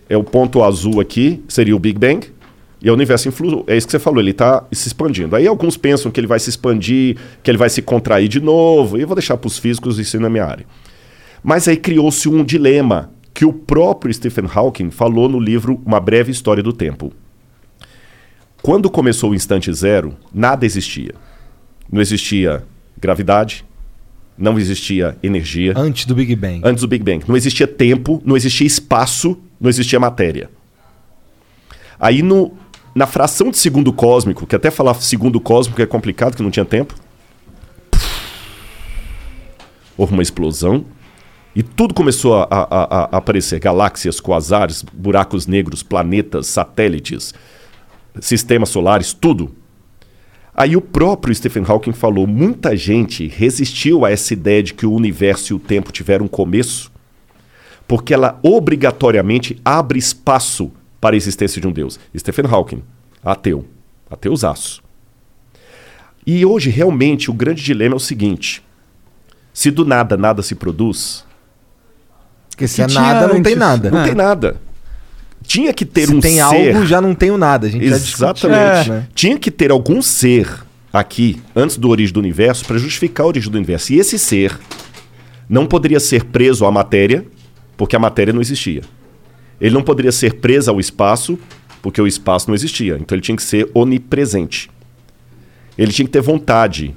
É 0.08 0.16
o 0.16 0.24
ponto 0.24 0.64
azul 0.64 1.00
aqui, 1.00 1.44
seria 1.48 1.76
o 1.76 1.80
Big 1.80 1.98
Bang, 1.98 2.28
e 2.82 2.90
o 2.90 2.94
universo 2.94 3.28
influ... 3.28 3.64
é 3.68 3.76
isso 3.76 3.88
que 3.88 3.92
você 3.92 4.00
falou, 4.00 4.20
ele 4.20 4.32
está 4.32 4.64
se 4.72 4.88
expandindo. 4.88 5.36
Aí 5.36 5.48
alguns 5.48 5.76
pensam 5.78 6.12
que 6.12 6.20
ele 6.20 6.28
vai 6.28 6.40
se 6.40 6.50
expandir, 6.50 7.18
que 7.42 7.50
ele 7.50 7.58
vai 7.58 7.70
se 7.70 7.82
contrair 7.82 8.28
de 8.28 8.40
novo, 8.40 8.98
e 8.98 9.02
eu 9.02 9.08
vou 9.08 9.16
deixar 9.16 9.38
para 9.38 9.48
os 9.48 9.58
físicos 9.58 9.98
isso 9.98 10.20
na 10.20 10.30
minha 10.30 10.46
área. 10.46 10.66
Mas 11.44 11.68
aí 11.68 11.78
criou-se 11.78 12.30
um 12.30 12.44
dilema 12.44 13.10
que 13.34 13.46
o 13.46 13.52
próprio 13.52 14.14
Stephen 14.14 14.46
Hawking 14.54 14.92
falou 14.92 15.28
no 15.28 15.40
livro 15.40 15.82
Uma 15.86 16.00
Breve 16.00 16.32
História 16.32 16.62
do 16.62 16.72
Tempo. 16.72 17.12
Quando 18.62 18.90
começou 18.90 19.32
o 19.32 19.36
instante 19.36 19.72
zero, 19.74 20.16
nada 20.34 20.66
existia. 20.66 21.14
Não 21.92 22.02
existia 22.02 22.64
gravidade, 23.00 23.66
não 24.38 24.60
existia 24.60 25.18
energia. 25.24 25.74
Antes 25.76 26.06
do 26.06 26.16
Big 26.16 26.36
Bang. 26.36 26.62
Antes 26.64 26.82
do 26.82 26.88
Big 26.88 27.04
Bang. 27.04 27.24
Não 27.28 27.38
existia 27.38 27.68
tempo, 27.68 28.22
não 28.26 28.36
existia 28.36 28.68
espaço, 28.68 29.38
não 29.60 29.70
existia 29.70 30.00
matéria. 30.00 30.50
Aí 32.00 32.22
no, 32.22 32.54
na 32.94 33.08
fração 33.08 33.50
de 33.50 33.58
segundo 33.58 33.94
cósmico, 33.94 34.46
que 34.46 34.56
até 34.56 34.70
falar 34.70 34.94
segundo 34.96 35.40
cósmico 35.40 35.82
é 35.82 35.86
complicado, 35.86 36.36
que 36.36 36.44
não 36.44 36.52
tinha 36.52 36.66
tempo, 36.66 36.94
houve 39.98 40.14
uma 40.14 40.24
explosão 40.24 40.86
e 41.56 41.64
tudo 41.64 41.94
começou 41.94 42.36
a, 42.36 42.44
a, 42.44 42.64
a, 42.64 43.04
a 43.16 43.18
aparecer: 43.18 43.60
galáxias, 43.60 44.20
quasares, 44.20 44.84
buracos 44.84 45.48
negros, 45.48 45.82
planetas, 45.82 46.48
satélites, 46.48 47.34
sistemas 48.20 48.70
solares, 48.70 49.14
tudo. 49.14 49.56
Aí 50.56 50.78
o 50.78 50.82
próprio 50.82 51.36
Stephen 51.36 51.64
Hawking 51.68 51.92
falou: 51.92 52.26
muita 52.26 52.76
gente 52.78 53.28
resistiu 53.28 54.06
a 54.06 54.12
essa 54.12 54.34
ideia 54.34 54.64
de 54.64 54.74
que 54.74 54.86
o 54.86 54.94
universo 54.94 55.52
e 55.52 55.56
o 55.56 55.60
tempo 55.60 55.92
tiveram 55.92 56.26
um 56.26 56.30
começo, 56.30 56.92
porque 57.88 58.14
ela 58.14 58.40
obrigatoriamente 58.42 59.60
abre 59.66 60.00
espaço 60.00 60.72
para 61.02 61.16
a 61.16 61.18
existência 61.18 61.62
de 61.62 61.68
um 61.68 61.72
Deus. 61.72 62.00
Stephen 62.18 62.46
Hawking, 62.50 62.82
ateu, 63.24 63.66
ateusaço. 64.10 64.82
E 66.26 66.46
hoje 66.46 66.70
realmente 66.70 67.30
o 67.30 67.34
grande 67.34 67.62
dilema 67.62 67.96
é 67.96 67.98
o 67.98 68.00
seguinte: 68.00 68.64
se 69.54 69.70
do 69.70 69.84
nada 69.84 70.16
nada 70.16 70.42
se 70.42 70.56
produz, 70.56 71.26
porque 72.50 72.70
se 72.70 72.82
é 72.82 72.88
nada, 72.88 73.28
não 73.28 73.44
tem 73.44 73.56
nada. 73.56 73.92
Não 73.92 74.04
tem 74.06 74.16
nada. 74.16 74.62
Tinha 75.48 75.74
que 75.74 75.86
ter 75.86 76.08
se 76.08 76.14
um 76.14 76.20
tem 76.20 76.36
ser. 76.36 76.42
algo, 76.42 76.86
já 76.86 77.00
não 77.00 77.14
tenho 77.14 77.38
nada. 77.38 77.68
A 77.68 77.70
gente 77.70 77.86
Exatamente. 77.86 78.88
Já 78.88 78.94
né? 78.94 79.08
Tinha 79.14 79.38
que 79.38 79.52
ter 79.52 79.72
algum 79.72 80.02
ser 80.02 80.66
aqui, 80.92 81.42
antes 81.56 81.78
do 81.78 81.90
origem 81.90 82.14
do 82.14 82.20
universo, 82.20 82.66
para 82.66 82.78
justificar 82.78 83.26
a 83.26 83.28
origem 83.28 83.52
do 83.52 83.56
universo. 83.56 83.94
E 83.94 84.00
esse 84.00 84.18
ser 84.18 84.58
não 85.50 85.66
poderia 85.66 86.00
ser 86.00 86.24
preso 86.26 86.66
à 86.66 86.72
matéria, 86.72 87.26
porque 87.78 87.96
a 87.96 88.00
matéria 88.00 88.34
não 88.34 88.42
existia. 88.42 88.82
Ele 89.60 89.74
não 89.74 89.82
poderia 89.82 90.12
ser 90.12 90.36
preso 90.36 90.70
ao 90.70 90.80
espaço, 90.80 91.38
porque 91.82 92.02
o 92.02 92.08
espaço 92.08 92.48
não 92.48 92.56
existia. 92.56 92.98
Então 93.00 93.16
ele 93.16 93.22
tinha 93.22 93.36
que 93.36 93.44
ser 93.44 93.70
onipresente. 93.74 94.70
Ele 95.78 95.92
tinha 95.92 96.06
que 96.06 96.12
ter 96.12 96.22
vontade. 96.22 96.96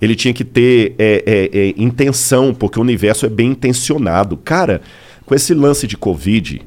Ele 0.00 0.14
tinha 0.14 0.32
que 0.32 0.44
ter 0.44 0.94
é, 0.98 1.22
é, 1.26 1.58
é, 1.58 1.74
intenção, 1.76 2.54
porque 2.54 2.78
o 2.78 2.82
universo 2.82 3.26
é 3.26 3.28
bem 3.28 3.50
intencionado. 3.50 4.36
Cara, 4.36 4.80
com 5.24 5.34
esse 5.34 5.54
lance 5.54 5.86
de 5.86 5.96
Covid, 5.96 6.62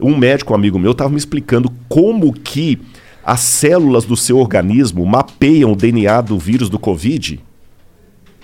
um 0.00 0.16
médico 0.16 0.54
amigo 0.54 0.78
meu 0.78 0.92
estava 0.92 1.10
me 1.10 1.16
explicando 1.16 1.70
como 1.88 2.32
que 2.32 2.80
as 3.24 3.40
células 3.40 4.04
do 4.04 4.16
seu 4.16 4.38
organismo 4.38 5.04
mapeiam 5.06 5.72
o 5.72 5.76
DNA 5.76 6.20
do 6.20 6.38
vírus 6.38 6.68
do 6.68 6.78
Covid. 6.78 7.40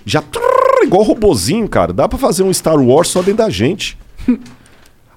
Já 0.06 0.22
trrr, 0.22 0.84
igual 0.84 1.02
robozinho, 1.02 1.68
cara. 1.68 1.92
Dá 1.92 2.08
para 2.08 2.18
fazer 2.18 2.42
um 2.42 2.52
Star 2.52 2.80
Wars 2.80 3.08
só 3.08 3.20
dentro 3.20 3.44
da 3.44 3.50
gente. 3.50 3.98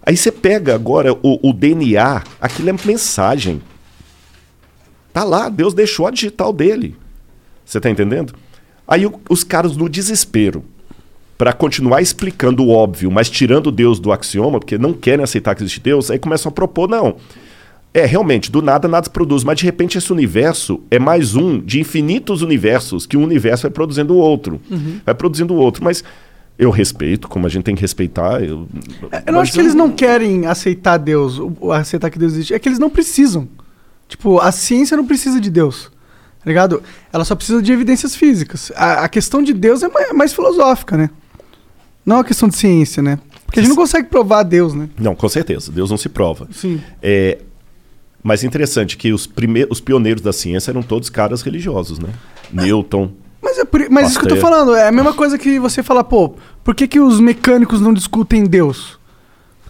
Aí 0.05 0.17
você 0.17 0.31
pega 0.31 0.75
agora 0.75 1.13
o, 1.13 1.49
o, 1.49 1.53
DNA, 1.53 2.23
aquilo 2.41 2.69
é 2.69 2.75
mensagem. 2.85 3.61
Tá 5.13 5.23
lá, 5.23 5.47
Deus 5.47 5.73
deixou 5.73 6.07
a 6.07 6.11
digital 6.11 6.51
dele. 6.51 6.97
Você 7.63 7.79
tá 7.79 7.89
entendendo? 7.89 8.33
Aí 8.85 9.09
os 9.29 9.45
caras 9.45 9.77
no 9.77 9.87
desespero, 9.87 10.65
para 11.43 11.51
continuar 11.51 12.01
explicando 12.01 12.63
o 12.63 12.69
óbvio, 12.69 13.11
mas 13.11 13.29
tirando 13.29 13.69
Deus 13.69 13.99
do 13.99 14.13
axioma, 14.13 14.61
porque 14.61 14.77
não 14.77 14.93
querem 14.93 15.25
aceitar 15.25 15.53
que 15.53 15.61
existe 15.61 15.81
Deus, 15.81 16.09
aí 16.09 16.17
começam 16.17 16.49
a 16.49 16.53
propor, 16.53 16.87
não. 16.87 17.17
É, 17.93 18.05
realmente, 18.05 18.49
do 18.49 18.61
nada 18.61 18.87
nada 18.87 19.03
se 19.03 19.09
produz, 19.09 19.43
mas 19.43 19.57
de 19.57 19.65
repente 19.65 19.97
esse 19.97 20.09
universo 20.13 20.81
é 20.89 20.97
mais 20.97 21.35
um 21.35 21.59
de 21.59 21.81
infinitos 21.81 22.41
universos, 22.41 23.05
que 23.05 23.17
um 23.17 23.23
universo 23.23 23.63
vai 23.63 23.71
produzindo 23.71 24.13
o 24.13 24.17
outro. 24.17 24.61
Uhum. 24.71 25.01
Vai 25.05 25.13
produzindo 25.13 25.53
o 25.53 25.57
outro, 25.57 25.83
mas 25.83 26.01
eu 26.57 26.69
respeito, 26.69 27.27
como 27.27 27.45
a 27.45 27.49
gente 27.49 27.65
tem 27.65 27.75
que 27.75 27.81
respeitar. 27.81 28.41
Eu, 28.41 28.65
eu 29.27 29.33
não 29.33 29.41
acho 29.41 29.51
que 29.51 29.59
eles 29.59 29.75
não 29.75 29.91
querem 29.91 30.45
aceitar 30.45 30.95
Deus, 30.95 31.41
aceitar 31.73 32.09
que 32.09 32.17
Deus 32.17 32.31
existe. 32.31 32.53
É 32.53 32.59
que 32.59 32.69
eles 32.69 32.79
não 32.79 32.89
precisam. 32.89 33.49
Tipo, 34.07 34.39
a 34.39 34.49
ciência 34.49 34.95
não 34.95 35.05
precisa 35.05 35.41
de 35.41 35.49
Deus. 35.49 35.91
Tá 36.39 36.49
ligado? 36.49 36.81
Ela 37.11 37.25
só 37.25 37.35
precisa 37.35 37.61
de 37.61 37.73
evidências 37.73 38.15
físicas. 38.15 38.71
A, 38.77 39.03
a 39.03 39.09
questão 39.09 39.43
de 39.43 39.51
Deus 39.53 39.83
é 39.83 39.89
mais, 39.89 40.13
mais, 40.13 40.33
filosófica, 40.33 40.95
né? 40.95 41.09
Não 42.05 42.17
é 42.17 42.19
uma 42.19 42.25
questão 42.25 42.49
de 42.49 42.55
ciência, 42.55 43.01
né? 43.01 43.19
Porque 43.45 43.59
a 43.59 43.63
gente 43.63 43.69
não 43.69 43.77
consegue 43.77 44.07
provar 44.07 44.43
Deus, 44.43 44.73
né? 44.73 44.89
Não, 44.99 45.15
com 45.15 45.29
certeza. 45.29 45.71
Deus 45.71 45.89
não 45.89 45.97
se 45.97 46.09
prova. 46.09 46.47
Sim. 46.51 46.81
É, 47.01 47.39
mas 48.23 48.43
interessante 48.43 48.97
que 48.97 49.13
os, 49.13 49.27
primeiros, 49.27 49.77
os 49.77 49.81
pioneiros 49.81 50.21
da 50.21 50.33
ciência 50.33 50.71
eram 50.71 50.81
todos 50.81 51.09
caras 51.09 51.41
religiosos, 51.41 51.99
né? 51.99 52.09
Newton. 52.51 53.11
Mas, 53.41 53.59
é 53.59 53.63
mas 53.89 54.09
isso 54.09 54.19
que 54.19 54.25
eu 54.25 54.29
tô 54.29 54.37
falando, 54.37 54.73
é 54.73 54.87
a 54.87 54.91
mesma 54.91 55.13
coisa 55.13 55.37
que 55.37 55.59
você 55.59 55.83
falar, 55.83 56.05
pô, 56.05 56.35
por 56.63 56.73
que, 56.73 56.87
que 56.87 56.99
os 56.99 57.19
mecânicos 57.19 57.81
não 57.81 57.93
discutem 57.93 58.45
Deus? 58.45 58.97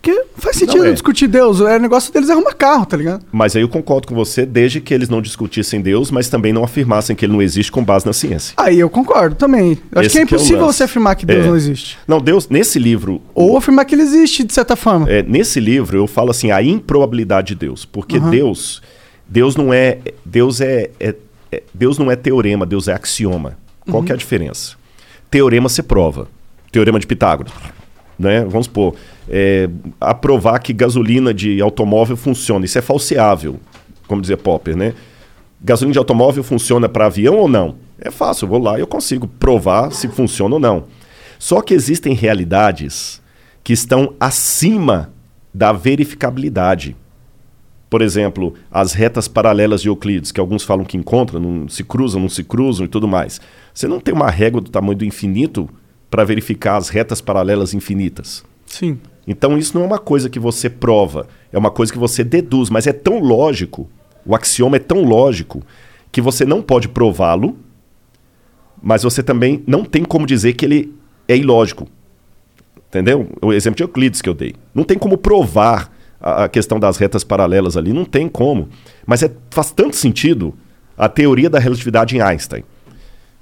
Porque 0.03 0.25
faz 0.35 0.57
sentido 0.57 0.79
não, 0.79 0.87
é. 0.87 0.91
discutir 0.91 1.27
Deus. 1.27 1.61
O 1.61 1.79
negócio 1.79 2.11
deles 2.11 2.29
é 2.29 2.33
arrumar 2.33 2.53
carro, 2.53 2.85
tá 2.85 2.97
ligado? 2.97 3.25
Mas 3.31 3.55
aí 3.55 3.61
eu 3.61 3.69
concordo 3.69 4.05
com 4.05 4.13
você, 4.13 4.45
desde 4.45 4.81
que 4.81 4.93
eles 4.93 5.07
não 5.07 5.21
discutissem 5.21 5.79
Deus, 5.79 6.11
mas 6.11 6.27
também 6.27 6.51
não 6.51 6.61
afirmassem 6.61 7.15
que 7.15 7.25
ele 7.25 7.31
não 7.31 7.41
existe 7.41 7.71
com 7.71 7.81
base 7.81 8.05
na 8.05 8.11
ciência. 8.11 8.53
Aí 8.57 8.81
eu 8.81 8.89
concordo 8.89 9.33
também. 9.33 9.77
Eu 9.89 10.01
acho 10.01 10.09
que 10.09 10.19
é 10.19 10.23
impossível 10.23 10.57
que 10.57 10.63
é 10.63 10.67
você 10.67 10.83
afirmar 10.83 11.15
que 11.15 11.25
Deus 11.25 11.45
é. 11.45 11.47
não 11.47 11.55
existe. 11.55 11.97
Não, 12.05 12.19
Deus, 12.19 12.49
nesse 12.49 12.77
livro. 12.79 13.21
Ou 13.33 13.55
afirmar 13.55 13.85
que 13.85 13.95
ele 13.95 14.01
existe, 14.01 14.43
de 14.43 14.53
certa 14.53 14.75
forma. 14.75 15.09
É, 15.09 15.23
nesse 15.23 15.61
livro 15.61 15.97
eu 15.97 16.05
falo 16.05 16.31
assim, 16.31 16.51
a 16.51 16.61
improbabilidade 16.61 17.47
de 17.47 17.55
Deus. 17.55 17.85
Porque 17.85 18.17
uhum. 18.17 18.29
Deus. 18.29 18.81
Deus 19.25 19.55
não 19.55 19.73
é. 19.73 19.99
Deus 20.25 20.59
é, 20.59 20.89
é, 20.99 21.15
é, 21.49 21.63
Deus 21.73 21.97
não 21.97 22.11
é 22.11 22.17
teorema, 22.17 22.65
Deus 22.65 22.89
é 22.89 22.93
axioma. 22.93 23.57
Qual 23.85 24.01
uhum. 24.01 24.05
que 24.05 24.11
é 24.11 24.15
a 24.15 24.17
diferença? 24.17 24.75
Teorema 25.31 25.69
se 25.69 25.81
prova. 25.81 26.27
Teorema 26.73 26.99
de 26.99 27.07
Pitágoras 27.07 27.53
né? 28.17 28.45
Vamos 28.45 28.65
supor, 28.65 28.95
é, 29.29 29.69
aprovar 29.99 30.59
que 30.59 30.73
gasolina 30.73 31.33
de 31.33 31.61
automóvel 31.61 32.17
funciona. 32.17 32.65
Isso 32.65 32.77
é 32.77 32.81
falseável, 32.81 33.59
como 34.07 34.21
dizia 34.21 34.37
Popper, 34.37 34.75
né? 34.75 34.93
Gasolina 35.61 35.93
de 35.93 35.99
automóvel 35.99 36.43
funciona 36.43 36.89
para 36.89 37.05
avião 37.05 37.37
ou 37.37 37.47
não? 37.47 37.75
É 37.99 38.11
fácil, 38.11 38.45
eu 38.45 38.49
vou 38.49 38.59
lá 38.61 38.77
e 38.77 38.81
eu 38.81 38.87
consigo 38.87 39.27
provar 39.27 39.91
se 39.91 40.07
funciona 40.09 40.55
ou 40.55 40.59
não. 40.59 40.85
Só 41.39 41.61
que 41.61 41.73
existem 41.73 42.13
realidades 42.13 43.21
que 43.63 43.73
estão 43.73 44.13
acima 44.19 45.11
da 45.53 45.71
verificabilidade. 45.71 46.95
Por 47.89 48.01
exemplo, 48.01 48.55
as 48.71 48.93
retas 48.93 49.27
paralelas 49.27 49.81
de 49.81 49.87
Euclides, 49.87 50.31
que 50.31 50.39
alguns 50.39 50.63
falam 50.63 50.83
que 50.83 50.97
encontram, 50.97 51.39
não 51.39 51.69
se 51.69 51.83
cruzam, 51.83 52.19
não 52.19 52.29
se 52.29 52.43
cruzam 52.43 52.85
e 52.85 52.89
tudo 52.89 53.07
mais. 53.07 53.39
Você 53.73 53.87
não 53.87 53.99
tem 53.99 54.13
uma 54.13 54.29
régua 54.29 54.59
do 54.59 54.71
tamanho 54.71 54.97
do 54.97 55.05
infinito 55.05 55.69
para 56.09 56.23
verificar 56.23 56.77
as 56.77 56.89
retas 56.89 57.21
paralelas 57.21 57.73
infinitas. 57.73 58.43
Sim. 58.65 58.99
Então 59.27 59.57
isso 59.57 59.75
não 59.75 59.83
é 59.83 59.87
uma 59.87 59.99
coisa 59.99 60.29
que 60.29 60.39
você 60.39 60.69
prova, 60.69 61.27
é 61.51 61.57
uma 61.57 61.71
coisa 61.71 61.91
que 61.91 61.99
você 61.99 62.23
deduz, 62.23 62.69
mas 62.69 62.87
é 62.87 62.93
tão 62.93 63.19
lógico, 63.19 63.89
o 64.25 64.35
axioma 64.35 64.75
é 64.75 64.79
tão 64.79 65.03
lógico, 65.03 65.61
que 66.11 66.21
você 66.21 66.45
não 66.45 66.61
pode 66.61 66.87
prová-lo, 66.89 67.57
mas 68.81 69.03
você 69.03 69.23
também 69.23 69.63
não 69.65 69.85
tem 69.85 70.03
como 70.03 70.25
dizer 70.25 70.53
que 70.53 70.65
ele 70.65 70.93
é 71.27 71.37
ilógico. 71.37 71.87
Entendeu? 72.89 73.27
O 73.41 73.51
exemplo 73.51 73.77
de 73.77 73.83
Euclides 73.83 74.21
que 74.21 74.29
eu 74.29 74.33
dei. 74.33 74.53
Não 74.75 74.83
tem 74.83 74.99
como 74.99 75.17
provar 75.17 75.91
a, 76.21 76.47
questão 76.47 76.79
das 76.79 76.97
retas 76.97 77.23
paralelas 77.23 77.75
ali, 77.75 77.91
não 77.91 78.05
tem 78.05 78.29
como. 78.29 78.69
Mas 79.05 79.23
é, 79.23 79.31
faz 79.49 79.71
tanto 79.71 79.95
sentido 79.95 80.53
a 80.97 81.09
teoria 81.09 81.49
da 81.49 81.59
relatividade 81.59 82.15
em 82.15 82.21
Einstein. 82.21 82.63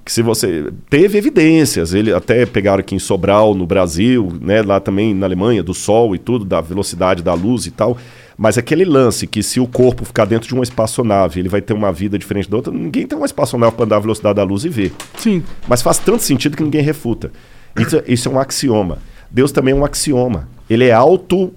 Que 0.04 0.12
se 0.12 0.22
você 0.24 0.72
teve 0.89 1.18
evidências, 1.18 1.93
ele 1.93 2.12
até 2.14 2.45
pegaram 2.45 2.80
aqui 2.80 2.95
em 2.95 2.99
Sobral, 2.99 3.54
no 3.54 3.68
Brasil, 3.68 4.34
né, 4.41 4.62
lá 4.64 4.80
também 4.80 5.14
na 5.14 5.28
Alemanha, 5.28 5.62
do 5.62 5.74
Sol 5.74 6.16
e 6.16 6.18
tudo, 6.18 6.43
da 6.43 6.60
velocidade 6.60 7.22
da 7.22 7.34
luz 7.34 7.66
e 7.68 7.72
tal. 7.72 7.95
Mas 8.36 8.58
aquele 8.58 8.84
lance 8.84 9.28
que 9.28 9.43
se 9.43 9.60
o 9.60 9.68
corpo 9.68 10.04
ficar 10.04 10.26
dentro 10.26 10.47
de 10.47 10.56
uma 10.56 10.64
espaçonave, 10.64 11.39
ele 11.39 11.49
vai 11.49 11.62
ter 11.62 11.74
uma 11.74 11.91
vida 11.91 12.18
diferente 12.18 12.49
da 12.49 12.58
outra, 12.58 12.74
ninguém 12.74 13.06
tem 13.06 13.16
uma 13.16 13.28
espaçonave 13.28 13.76
para 13.76 13.86
andar 13.86 13.97
a 13.97 13.99
velocidade 13.99 14.36
da 14.38 14.43
luz 14.43 14.66
e 14.66 14.70
ver. 14.70 14.91
Sim. 15.18 15.43
Mas 15.68 15.84
faz 15.84 15.99
tanto 15.99 16.24
sentido 16.24 16.58
que 16.58 16.64
ninguém 16.64 16.82
refuta. 16.82 17.32
Isso, 17.78 18.02
isso 18.08 18.28
é 18.28 18.32
um 18.32 18.39
axioma. 18.39 18.97
Deus 19.30 19.52
também 19.52 19.74
é 19.74 19.78
um 19.78 19.86
axioma. 19.86 20.49
Ele 20.68 20.86
é 20.86 20.91
auto 20.91 21.54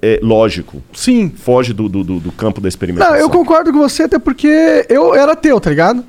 é, 0.00 0.20
lógico. 0.22 0.80
Sim. 0.92 1.32
Foge 1.34 1.72
do, 1.72 1.88
do, 1.88 2.04
do- 2.04 2.32
campo 2.32 2.60
da 2.60 2.68
experimentação. 2.68 3.14
Não, 3.14 3.20
eu 3.20 3.28
concordo 3.28 3.72
com 3.72 3.78
você, 3.78 4.04
até 4.04 4.18
porque 4.18 4.86
eu 4.88 5.14
era 5.14 5.32
ateu, 5.32 5.58
tá 5.60 5.70
ligado? 5.70 6.04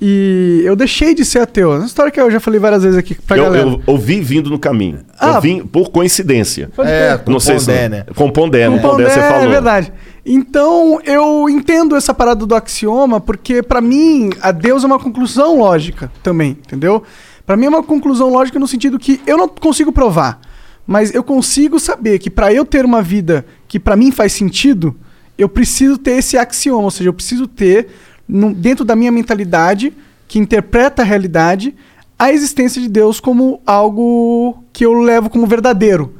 E 0.00 0.62
eu 0.64 0.76
deixei 0.76 1.14
de 1.14 1.24
ser 1.24 1.40
ateu. 1.40 1.74
Essa 1.74 1.86
história 1.86 2.12
que 2.12 2.20
eu 2.20 2.30
já 2.30 2.38
falei 2.38 2.60
várias 2.60 2.84
vezes 2.84 2.96
aqui 2.96 3.16
pra 3.16 3.36
eu, 3.36 3.44
galera. 3.44 3.66
eu 3.66 3.82
ouvi 3.86 4.20
vindo 4.20 4.48
no 4.48 4.58
caminho. 4.58 5.00
Ah. 5.18 5.34
eu 5.34 5.40
vim 5.40 5.66
por 5.66 5.90
coincidência. 5.90 6.70
É, 6.78 7.18
com 7.18 7.32
não 7.32 7.40
sei 7.40 7.56
Pondé, 7.56 7.82
se, 7.82 7.88
né? 7.88 8.04
Com 8.14 8.30
Pondé, 8.30 8.68
né? 8.68 8.78
Com 8.78 8.88
Pondé, 8.88 9.10
você 9.10 9.20
falou. 9.20 9.44
É 9.44 9.48
verdade. 9.48 9.92
Então, 10.24 11.00
eu 11.04 11.48
entendo 11.48 11.96
essa 11.96 12.14
parada 12.14 12.46
do 12.46 12.54
axioma, 12.54 13.20
porque 13.20 13.62
pra 13.62 13.80
mim, 13.80 14.30
a 14.40 14.52
Deus 14.52 14.84
é 14.84 14.86
uma 14.86 14.98
conclusão 14.98 15.58
lógica 15.58 16.12
também, 16.22 16.50
entendeu? 16.50 17.02
Pra 17.44 17.56
mim 17.56 17.64
é 17.64 17.68
uma 17.70 17.82
conclusão 17.82 18.28
lógica 18.28 18.58
no 18.58 18.68
sentido 18.68 18.98
que 18.98 19.20
eu 19.26 19.38
não 19.38 19.48
consigo 19.48 19.90
provar, 19.90 20.38
mas 20.86 21.14
eu 21.14 21.24
consigo 21.24 21.80
saber 21.80 22.18
que 22.18 22.28
pra 22.28 22.52
eu 22.52 22.64
ter 22.64 22.84
uma 22.84 23.00
vida 23.00 23.46
que 23.66 23.80
pra 23.80 23.96
mim 23.96 24.12
faz 24.12 24.34
sentido, 24.34 24.94
eu 25.38 25.48
preciso 25.48 25.96
ter 25.96 26.18
esse 26.18 26.36
axioma, 26.36 26.84
ou 26.84 26.90
seja, 26.90 27.08
eu 27.08 27.14
preciso 27.14 27.46
ter 27.46 27.88
no- 28.28 28.52
dentro 28.54 28.84
da 28.84 28.94
minha 28.94 29.10
mentalidade 29.12 29.92
que 30.26 30.38
interpreta 30.38 31.02
a 31.02 31.04
realidade 31.04 31.74
a 32.18 32.32
existência 32.32 32.82
de 32.82 32.88
Deus 32.88 33.20
como 33.20 33.60
algo 33.64 34.62
que 34.72 34.84
eu 34.84 34.92
levo 34.92 35.30
como 35.30 35.46
verdadeiro. 35.46 36.14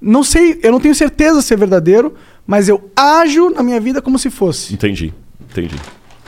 Não 0.00 0.22
sei, 0.24 0.58
eu 0.62 0.70
não 0.72 0.80
tenho 0.80 0.94
certeza 0.94 1.40
se 1.40 1.54
é 1.54 1.56
verdadeiro, 1.56 2.14
mas 2.46 2.68
eu 2.68 2.90
ajo 2.94 3.50
na 3.50 3.62
minha 3.62 3.80
vida 3.80 4.02
como 4.02 4.18
se 4.18 4.28
fosse. 4.28 4.74
Entendi, 4.74 5.14
entendi. 5.50 5.76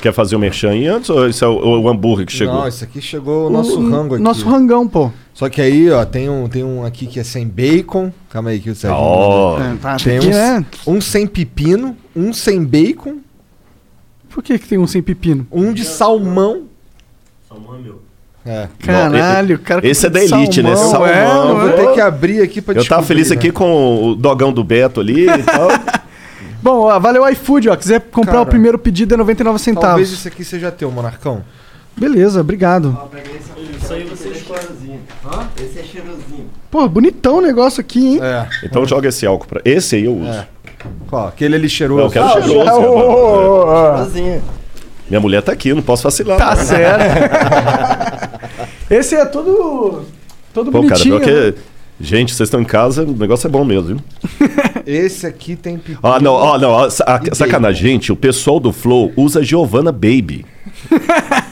Quer 0.00 0.12
fazer 0.12 0.36
o 0.36 0.38
merchan 0.38 0.70
aí 0.70 0.86
antes 0.86 1.10
ou 1.10 1.28
isso 1.28 1.44
é 1.44 1.48
o, 1.48 1.80
o 1.80 1.88
hambúrguer 1.88 2.24
que 2.24 2.32
chegou? 2.32 2.54
Não, 2.54 2.68
isso 2.68 2.84
aqui 2.84 3.00
chegou 3.02 3.48
o 3.48 3.50
nosso 3.50 3.80
O- 3.80 3.90
rango 3.90 4.14
aqui. 4.14 4.22
Nosso 4.22 4.48
rangão, 4.48 4.86
pô. 4.86 5.10
Só 5.34 5.48
que 5.48 5.60
aí, 5.60 5.90
ó, 5.90 6.04
tem 6.04 6.28
um, 6.30 6.48
tem 6.48 6.62
um 6.62 6.84
aqui 6.86 7.06
que 7.06 7.18
é 7.18 7.24
sem 7.24 7.46
bacon. 7.46 8.12
Calma 8.30 8.50
aí 8.50 8.60
que 8.60 8.70
o 8.70 8.76
Sérgio. 8.76 8.96
Ó. 8.96 9.60
É, 9.60 9.74
tá, 9.82 9.96
tem 9.96 10.20
um, 10.20 10.30
né? 10.30 10.66
um 10.86 11.00
sem 11.00 11.26
pepino, 11.26 11.96
um 12.14 12.32
sem 12.32 12.64
bacon, 12.64 13.16
Por 14.28 14.42
que, 14.42 14.58
que 14.58 14.68
tem 14.68 14.78
um 14.78 14.86
sem 14.86 15.02
pepino? 15.02 15.46
um 15.50 15.72
de 15.72 15.84
salmão. 15.84 16.64
É. 18.46 18.68
Caralho, 18.78 19.56
o 19.56 19.58
cara 19.58 19.86
Esse 19.86 20.06
é 20.06 20.10
da 20.10 20.22
elite, 20.24 20.62
né? 20.62 20.74
salmão, 20.74 20.90
Salmão. 20.90 21.08
é, 21.08 21.50
Eu 21.50 21.56
vou 21.58 21.68
é. 21.68 21.72
ter 21.72 21.92
que 21.94 22.00
abrir 22.00 22.40
aqui 22.40 22.62
pra 22.62 22.74
Eu 22.74 22.86
tava 22.86 23.02
feliz 23.02 23.28
né? 23.28 23.36
aqui 23.36 23.50
com 23.52 24.10
o 24.10 24.14
dogão 24.14 24.52
do 24.52 24.64
Beto 24.64 25.00
ali 25.00 25.28
e 25.28 25.42
tal. 25.42 25.68
Bom, 26.62 26.80
ó, 26.84 26.98
valeu 26.98 27.22
o 27.24 27.28
iFood, 27.28 27.68
ó. 27.68 27.76
Quiser 27.76 28.00
comprar 28.00 28.32
Cara, 28.32 28.42
o 28.44 28.46
primeiro 28.46 28.78
pedido 28.78 29.12
é 29.14 29.16
99 29.18 29.58
centavos. 29.58 29.88
Talvez 29.88 30.12
esse 30.12 30.28
aqui 30.28 30.44
seja 30.44 30.70
teu, 30.70 30.90
Monarcão. 30.90 31.44
Beleza, 31.96 32.40
obrigado. 32.40 32.96
Isso 33.82 33.92
aí 33.92 34.04
você 34.04 34.28
é 34.28 34.34
cheirosinho. 34.34 35.00
Esse 35.60 35.78
é 35.78 35.82
cheirosinho. 35.82 36.46
Pô, 36.70 36.88
bonitão 36.88 37.38
o 37.38 37.40
negócio 37.40 37.80
aqui, 37.80 38.14
hein? 38.14 38.20
É. 38.22 38.48
Então 38.64 38.86
joga 38.86 39.08
esse 39.08 39.26
álcool 39.26 39.46
pra. 39.48 39.60
Esse 39.64 39.96
aí 39.96 40.04
eu 40.04 40.16
uso. 40.16 40.30
É. 40.30 40.46
Qual? 41.08 41.28
Aquele 41.28 41.54
ali 41.56 41.62
Não, 41.64 41.68
cheiroso. 41.70 42.02
eu 42.02 42.10
quero 42.10 42.24
Ah, 42.26 42.30
cheiroso. 42.42 42.70
Cheirosinho. 44.06 44.42
Minha 45.08 45.20
mulher 45.20 45.42
tá 45.42 45.52
aqui, 45.52 45.72
não 45.72 45.82
posso 45.82 46.02
vacilar. 46.04 46.36
Tá 46.38 46.54
não. 46.54 46.64
certo. 46.64 48.38
Esse 48.90 49.14
é 49.16 49.24
todo. 49.24 50.04
Todo 50.52 50.70
Pô, 50.70 50.82
cara, 50.82 50.90
bonitinho. 50.94 51.20
pior 51.20 51.26
né? 51.46 51.52
que. 51.52 51.58
Gente, 52.00 52.32
vocês 52.32 52.46
estão 52.46 52.60
em 52.60 52.64
casa, 52.64 53.02
o 53.02 53.12
negócio 53.12 53.48
é 53.48 53.50
bom 53.50 53.64
mesmo, 53.64 53.84
viu? 53.86 54.00
Esse 54.86 55.26
aqui 55.26 55.56
tem 55.56 55.76
pepino. 55.78 55.98
Ah, 56.02 56.20
não, 56.20 56.32
ó, 56.32 56.56
não, 56.56 56.70
ó, 56.70 56.88
sa- 56.88 57.04
a- 57.04 57.20
E 57.30 57.34
sacanagem, 57.34 57.82
gente, 57.92 58.12
o 58.12 58.16
pessoal 58.16 58.60
do 58.60 58.72
Flow 58.72 59.12
usa 59.16 59.42
Giovanna 59.42 59.90
Baby. 59.90 60.46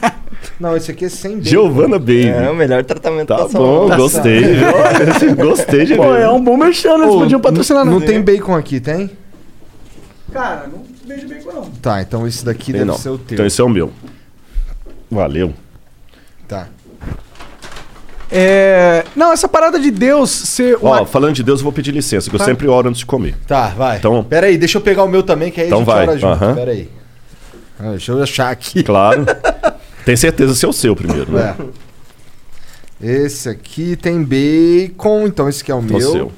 Não, 0.58 0.74
esse 0.76 0.90
aqui 0.90 1.04
é 1.04 1.08
sem 1.10 1.32
bacon. 1.36 1.48
Giovanna 1.50 1.98
Baby. 1.98 2.28
É 2.28 2.50
o 2.50 2.54
melhor 2.54 2.82
tratamento 2.84 3.28
Tá 3.28 3.36
pra 3.36 3.44
bom, 3.48 3.88
saúde. 3.88 3.96
gostei. 3.96 4.42
Olha, 4.64 5.34
gostei 5.36 5.84
de 5.84 5.94
Pô, 5.96 6.14
é 6.14 6.30
um 6.30 6.42
bom 6.42 6.56
merchan, 6.56 6.96
né? 6.96 7.04
Eles 7.04 7.14
Ô, 7.14 7.18
podiam 7.20 7.40
patrocinar 7.40 7.84
não, 7.84 8.00
tem 8.00 8.22
bacon 8.22 8.54
aqui, 8.54 8.80
tem? 8.80 9.10
Cara, 10.32 10.66
não 10.72 10.82
vejo 11.06 11.28
bacon 11.28 11.52
não. 11.52 11.62
Tá, 11.82 12.00
então 12.00 12.26
esse 12.26 12.44
daqui 12.44 12.66
Tem 12.72 12.80
deve 12.80 12.84
não. 12.86 12.94
ser 12.96 13.10
o 13.10 13.18
teu. 13.18 13.34
Então 13.34 13.44
esse 13.46 13.60
é 13.60 13.64
o 13.64 13.68
meu. 13.68 13.92
Valeu. 15.10 15.52
Tá. 16.48 16.68
É... 18.30 19.04
Não, 19.14 19.32
essa 19.32 19.46
parada 19.46 19.78
de 19.78 19.90
Deus 19.90 20.30
ser... 20.30 20.76
Ó, 20.82 21.04
falando 21.04 21.34
de 21.34 21.42
Deus, 21.42 21.60
eu 21.60 21.64
vou 21.64 21.72
pedir 21.72 21.92
licença, 21.92 22.28
que 22.28 22.34
eu 22.34 22.40
Tá. 22.40 22.44
sempre 22.44 22.66
oro 22.66 22.88
antes 22.88 23.00
de 23.00 23.06
comer. 23.06 23.36
Tá, 23.46 23.68
vai. 23.68 23.98
Então- 23.98 24.24
Pera 24.24 24.46
aí, 24.46 24.58
deixa 24.58 24.78
eu 24.78 24.82
pegar 24.82 25.04
o 25.04 25.08
meu 25.08 25.22
também, 25.22 25.50
que 25.52 25.60
aí 25.60 25.66
Então 25.66 25.78
a 25.78 25.80
gente 25.82 25.86
vai, 25.92 26.02
ora 26.08 26.18
junto. 26.18 26.32
aham. 26.32 26.54
Pera 26.54 26.70
aí. 26.72 26.88
Ah, 27.78 27.90
deixa 27.90 28.12
eu 28.12 28.22
achar 28.22 28.50
aqui. 28.50 28.82
Claro. 28.82 29.24
Tem 30.06 30.16
certeza 30.16 30.54
se 30.54 30.64
é 30.64 30.68
o 30.68 30.72
seu 30.72 30.94
primeiro, 30.94 31.32
né? 31.32 31.56
É. 33.02 33.06
Esse 33.24 33.48
aqui 33.48 33.96
tem 33.96 34.22
bacon, 34.22 35.26
então 35.26 35.48
esse 35.48 35.62
aqui 35.62 35.72
é 35.72 35.74
o 35.74 35.80
Então 35.80 35.98
meu. 35.98 36.08
o 36.08 36.12
seu. 36.12 36.32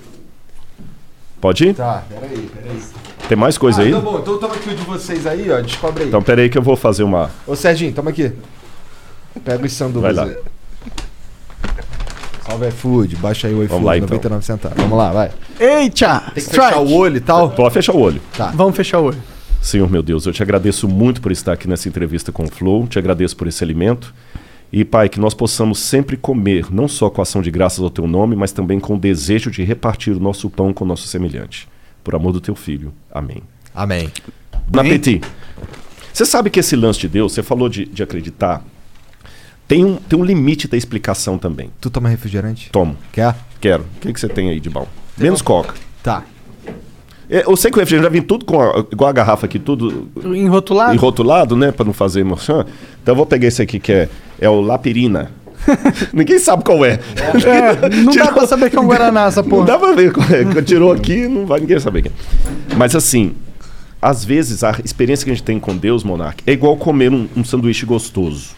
Pode 1.39 1.67
ir? 1.67 1.75
Tá, 1.75 2.03
peraí, 2.09 2.49
peraí. 2.49 2.83
Tem 3.29 3.37
mais 3.37 3.59
coisa 3.59 3.83
ah, 3.83 3.85
aí? 3.85 3.93
Tá 3.93 4.01
bom, 4.01 4.21
então 4.21 4.39
toma 4.39 4.55
aqui 4.55 4.71
o 4.71 4.75
de 4.75 4.83
vocês 4.85 5.27
aí, 5.27 5.51
ó. 5.51 5.61
Descobre 5.61 6.05
aí. 6.05 6.09
Então 6.09 6.23
pera 6.23 6.41
aí 6.41 6.49
que 6.49 6.57
eu 6.57 6.63
vou 6.63 6.77
fazer 6.77 7.03
uma. 7.03 7.31
Ô 7.47 7.55
Serginho, 7.55 7.93
toma 7.93 8.09
aqui. 8.09 8.33
Pega 9.45 9.67
os 9.67 9.73
sanduíches. 9.75 10.17
Vai 10.17 10.27
lá. 10.27 10.33
aí. 10.33 10.39
Salve 12.49 12.69
iFood, 12.69 13.17
baixa 13.17 13.49
aí 13.49 13.53
o 13.53 13.59
iFood, 13.59 13.69
Vamos 13.69 13.85
lá, 13.85 13.97
então. 13.99 14.09
99 14.09 14.47
centavos. 14.47 14.79
Vamos 14.79 14.97
lá, 14.97 15.13
vai. 15.13 15.31
Eita! 15.61 16.21
Tem 16.21 16.33
que 16.33 16.41
strike. 16.41 16.69
fechar 16.69 16.81
o 16.81 16.91
olho 16.91 17.17
e 17.19 17.21
tal. 17.21 17.51
Pode 17.51 17.75
fechar 17.75 17.95
o 17.95 18.01
olho. 18.01 18.23
Tá. 18.35 18.51
Vamos 18.55 18.75
fechar 18.75 18.99
o 18.99 19.05
olho. 19.05 19.23
Senhor 19.61 19.91
meu 19.91 20.03
Deus, 20.03 20.25
eu 20.27 20.33
te 20.33 20.43
agradeço 20.43 20.89
muito 20.89 21.21
por 21.21 21.33
estar 21.33 21.53
aqui 21.53 21.69
nessa 21.69 21.89
entrevista 21.89 22.33
com 22.33 22.45
o 22.45 22.49
Flow, 22.49 22.87
te 22.87 22.99
agradeço 22.99 23.37
por 23.37 23.47
esse 23.47 23.63
alimento. 23.63 24.15
E, 24.73 24.85
Pai, 24.85 25.09
que 25.09 25.19
nós 25.19 25.33
possamos 25.33 25.79
sempre 25.79 26.17
comer, 26.17 26.71
não 26.71 26.87
só 26.87 27.09
com 27.09 27.23
ação 27.23 27.41
de 27.41 27.51
graças 27.51 27.81
ao 27.81 27.89
Teu 27.89 28.07
nome, 28.07 28.37
mas 28.37 28.53
também 28.53 28.79
com 28.79 28.97
o 28.97 28.99
desejo 28.99 29.51
de 29.51 29.63
repartir 29.65 30.15
o 30.15 30.21
nosso 30.21 30.51
pão 30.51 30.73
com 30.73 30.85
o 30.85 30.87
nosso 30.87 31.09
semelhante. 31.09 31.67
Por 32.05 32.15
amor 32.15 32.33
do 32.33 32.41
Teu 32.41 32.55
Filho. 32.55 32.93
Amém. 33.11 33.43
Amém. 33.75 34.11
Bon 34.67 34.81
appétit. 34.81 35.23
Você 36.13 36.27
sabe 36.27 36.51
que 36.51 36.61
esse 36.61 36.77
lance 36.77 37.01
de 37.01 37.09
Deus, 37.09 37.33
você 37.33 37.43
falou 37.43 37.69
de, 37.69 37.87
de 37.87 38.03
acreditar, 38.03 38.63
tem 39.67 39.85
um, 39.85 39.97
tem 39.97 40.19
um 40.19 40.25
limite 40.25 40.67
da 40.67 40.77
explicação 40.77 41.39
também. 41.39 41.71
Tu 41.81 41.89
toma 41.89 42.09
refrigerante? 42.09 42.71
Tomo. 42.71 42.97
Quer? 43.13 43.37
Quero. 43.61 43.85
O 43.85 44.01
que, 44.01 44.13
que 44.13 44.21
você 44.21 44.29
tem 44.29 44.51
aí 44.51 44.61
de 44.61 44.69
bom? 44.69 44.87
Menos 45.17 45.43
coca. 45.43 45.75
Tá. 46.03 46.25
Eu 47.31 47.55
sei 47.57 47.71
que 47.71 47.77
o 47.77 47.81
refrigerante 47.81 48.05
já 48.07 48.11
vem 48.11 48.23
tudo 48.23 48.45
com 48.47 48.61
a, 48.61 48.85
igual 48.91 49.11
a 49.11 49.13
garrafa 49.13 49.45
aqui, 49.47 49.59
tudo 49.59 50.09
Enrotulado? 50.25 50.95
enrotulado, 50.95 51.57
né? 51.57 51.71
Pra 51.71 51.85
não 51.85 51.93
fazer 51.93 52.21
emoção. 52.21 52.61
Então 53.03 53.13
eu 53.13 53.17
vou 53.17 53.27
pegar 53.27 53.47
esse 53.49 53.61
aqui 53.61 53.79
que 53.79 53.93
é, 53.93 54.09
é 54.41 54.49
o 54.49 54.61
Lapirina. 54.63 55.31
Ninguém 56.15 56.39
sabe 56.39 56.65
qual 56.65 56.83
é. 56.85 56.93
É, 57.45 57.89
não 57.97 58.07
dá 58.07 58.13
Tirou- 58.13 58.33
pra 58.33 58.47
saber 58.47 58.71
que 58.71 58.77
é 58.77 58.81
um 58.81 58.87
Guaraná 58.87 59.27
essa 59.27 59.43
Não 59.43 59.49
porra. 59.51 59.67
dá 59.67 59.79
pra 59.79 59.93
ver. 59.93 60.13
qual 60.13 60.27
é. 60.31 60.63
Tirou 60.63 60.91
aqui, 60.93 61.29
não 61.29 61.45
vai 61.45 61.61
ninguém 61.61 61.79
saber 61.79 62.03
quem. 62.03 62.13
é. 62.13 62.75
Mas 62.77 62.95
assim, 62.97 63.35
às 64.01 64.25
vezes 64.25 64.65
a 64.65 64.79
experiência 64.83 65.25
que 65.25 65.31
a 65.31 65.35
gente 65.35 65.43
tem 65.45 65.59
com 65.61 65.77
Deus, 65.77 66.03
Monark, 66.05 66.43
é 66.47 66.53
igual 66.53 66.77
comer 66.79 67.13
um, 67.13 67.29
um 67.37 67.45
sanduíche 67.45 67.85
gostoso. 67.85 68.51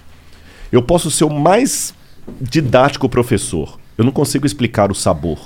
Eu 0.70 0.82
posso 0.82 1.10
ser 1.10 1.24
o 1.24 1.30
mais 1.30 1.92
didático 2.40 3.08
professor. 3.08 3.80
Eu 3.98 4.04
não 4.04 4.12
consigo 4.12 4.46
explicar 4.46 4.92
o 4.92 4.94
sabor, 4.94 5.38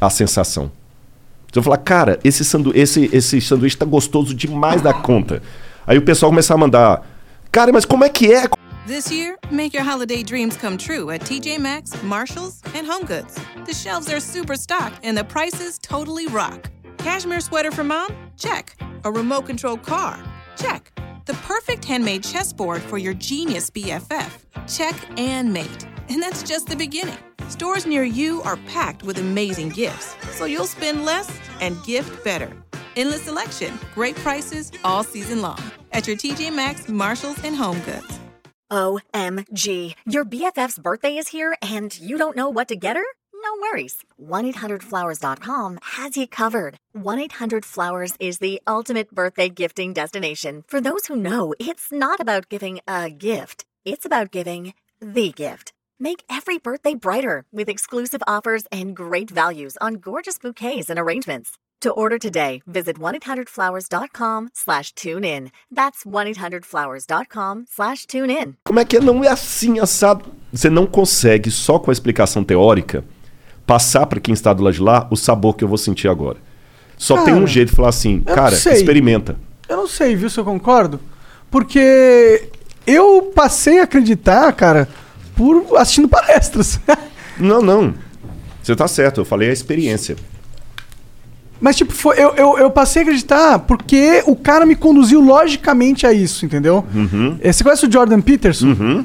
a 0.00 0.08
sensação. 0.08 0.70
Se 1.56 1.58
eu 1.58 1.62
falar, 1.62 1.78
cara, 1.78 2.20
esse, 2.22 2.44
sandu 2.44 2.70
esse, 2.74 3.08
esse 3.14 3.40
sanduíche 3.40 3.78
tá 3.78 3.86
gostoso 3.86 4.34
demais 4.34 4.82
da 4.82 4.92
conta. 4.92 5.42
Aí 5.86 5.96
o 5.96 6.02
pessoal 6.02 6.30
começa 6.30 6.52
a 6.52 6.56
mandar, 6.58 7.00
cara, 7.50 7.72
mas 7.72 7.86
como 7.86 8.04
é 8.04 8.10
que 8.10 8.30
é? 8.30 8.46
This 8.86 9.10
year, 9.10 9.38
make 9.50 9.74
your 9.74 9.82
holiday 9.82 10.22
dreams 10.22 10.54
come 10.54 10.76
true 10.76 11.08
at 11.08 11.22
TJ 11.22 11.58
Maxx, 11.58 11.92
Marshalls, 12.02 12.60
and 12.74 12.86
HomeGoods. 12.86 13.36
The 13.64 13.72
shelves 13.72 14.12
are 14.12 14.20
super 14.20 14.54
stocked 14.54 15.00
and 15.02 15.16
the 15.16 15.24
prices 15.24 15.78
totally 15.78 16.26
rock. 16.26 16.68
Cashmere 16.98 17.40
sweater 17.40 17.70
for 17.72 17.84
mom? 17.84 18.08
Check. 18.36 18.76
A 19.04 19.10
remote 19.10 19.46
control 19.46 19.78
car? 19.78 20.18
Check. 20.56 20.92
The 21.24 21.32
perfect 21.48 21.86
handmade 21.86 22.22
chessboard 22.22 22.82
for 22.82 22.98
your 22.98 23.14
genius 23.14 23.70
BFF? 23.70 24.28
Check 24.68 24.94
and 25.16 25.54
mate. 25.54 25.86
And 26.08 26.22
that's 26.22 26.42
just 26.42 26.68
the 26.68 26.76
beginning. 26.76 27.18
Stores 27.48 27.86
near 27.86 28.04
you 28.04 28.42
are 28.42 28.56
packed 28.68 29.02
with 29.02 29.18
amazing 29.18 29.70
gifts, 29.70 30.14
so 30.36 30.44
you'll 30.44 30.66
spend 30.66 31.04
less 31.04 31.30
and 31.60 31.82
gift 31.84 32.24
better. 32.24 32.50
Endless 32.96 33.22
selection, 33.22 33.78
great 33.94 34.16
prices 34.16 34.72
all 34.84 35.04
season 35.04 35.42
long 35.42 35.62
at 35.92 36.06
your 36.06 36.16
TJ 36.16 36.54
Maxx, 36.54 36.88
Marshalls, 36.88 37.42
and 37.44 37.56
HomeGoods. 37.56 38.18
OMG. 38.70 39.94
Your 40.06 40.24
BFF's 40.24 40.78
birthday 40.78 41.16
is 41.16 41.28
here 41.28 41.56
and 41.62 41.98
you 42.00 42.18
don't 42.18 42.36
know 42.36 42.48
what 42.48 42.68
to 42.68 42.76
get 42.76 42.96
her? 42.96 43.04
No 43.32 43.52
worries. 43.62 44.02
1-800-Flowers.com 44.20 45.78
has 45.82 46.16
you 46.16 46.26
covered. 46.26 46.76
1-800-Flowers 46.96 48.14
is 48.18 48.38
the 48.38 48.60
ultimate 48.66 49.14
birthday 49.14 49.48
gifting 49.48 49.92
destination 49.92 50.64
for 50.66 50.80
those 50.80 51.06
who 51.06 51.14
know 51.16 51.54
it's 51.60 51.92
not 51.92 52.18
about 52.18 52.48
giving 52.48 52.80
a 52.88 53.08
gift. 53.08 53.64
It's 53.84 54.04
about 54.04 54.32
giving 54.32 54.74
the 55.00 55.30
gift. 55.30 55.72
Make 55.98 56.24
every 56.28 56.58
birthday 56.58 56.94
brighter 56.94 57.44
with 57.50 57.70
exclusive 57.70 58.22
offers 58.26 58.64
and 58.70 58.94
great 58.94 59.30
values 59.30 59.78
on 59.80 59.94
gorgeous 59.94 60.38
bouquets 60.38 60.90
and 60.90 60.98
arrangements. 60.98 61.52
To 61.80 61.90
order 61.90 62.18
today, 62.18 62.62
visit 62.66 62.98
1-800-Flowers.com 62.98 64.48
slash 64.52 64.92
tune 64.94 65.24
in. 65.24 65.50
That's 65.74 66.04
1-800-Flowers.com 66.04 67.66
slash 67.70 68.06
tune 68.06 68.30
in. 68.30 68.56
Como 68.64 68.78
é 68.78 68.84
que 68.84 68.96
é? 68.98 69.00
Não 69.00 69.24
é 69.24 69.28
assim, 69.28 69.78
assado. 69.78 70.26
Você 70.52 70.68
não 70.68 70.86
consegue, 70.86 71.50
só 71.50 71.78
com 71.78 71.90
a 71.90 71.92
explicação 71.92 72.44
teórica, 72.44 73.02
passar 73.66 74.06
para 74.06 74.20
quem 74.20 74.34
está 74.34 74.52
do 74.52 74.62
lado 74.62 74.74
de 74.74 74.82
lá 74.82 75.06
o 75.10 75.16
sabor 75.16 75.54
que 75.54 75.64
eu 75.64 75.68
vou 75.68 75.78
sentir 75.78 76.08
agora. 76.08 76.38
Só 76.98 77.16
tem 77.16 77.34
Cara, 77.34 77.36
um 77.36 77.46
jeito 77.46 77.70
de 77.70 77.76
falar 77.76 77.90
assim, 77.90 78.20
cara, 78.20 78.54
experimenta. 78.54 79.36
Eu 79.68 79.76
não 79.76 79.86
sei, 79.86 80.16
viu, 80.16 80.28
se 80.28 80.38
eu 80.38 80.44
concordo. 80.44 81.00
Porque 81.50 82.50
eu 82.86 83.32
passei 83.34 83.80
a 83.80 83.84
acreditar, 83.84 84.50
cara, 84.52 84.88
por 85.36 85.76
assistindo 85.76 86.08
palestras. 86.08 86.80
Não, 87.38 87.60
não. 87.60 87.92
Você 88.62 88.74
tá 88.74 88.88
certo, 88.88 89.20
eu 89.20 89.24
falei 89.26 89.50
a 89.50 89.52
experiência. 89.52 90.16
Mas, 91.60 91.76
tipo, 91.76 91.92
foi, 91.92 92.16
eu, 92.18 92.34
eu, 92.34 92.58
eu 92.58 92.70
passei 92.70 93.02
a 93.02 93.04
acreditar 93.04 93.58
porque 93.58 94.22
o 94.26 94.34
cara 94.34 94.64
me 94.64 94.74
conduziu 94.74 95.20
logicamente 95.20 96.06
a 96.06 96.12
isso, 96.14 96.46
entendeu? 96.46 96.82
Uhum. 96.94 97.36
Eh, 97.42 97.52
Você 97.52 97.62
conhece 97.62 97.86
o 97.86 97.92
Jordan 97.92 98.22
Peterson? 98.22 99.04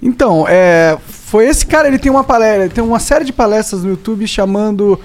Então, 0.00 0.46
é, 0.48 0.96
foi 1.08 1.46
esse 1.48 1.66
cara, 1.66 1.88
ele 1.88 1.98
tem 1.98 2.12
uma 2.12 2.22
palestra, 2.22 2.68
tem 2.68 2.84
uma 2.84 3.00
série 3.00 3.24
de 3.24 3.32
palestras 3.32 3.82
no 3.82 3.90
YouTube 3.90 4.24
chamando. 4.28 5.00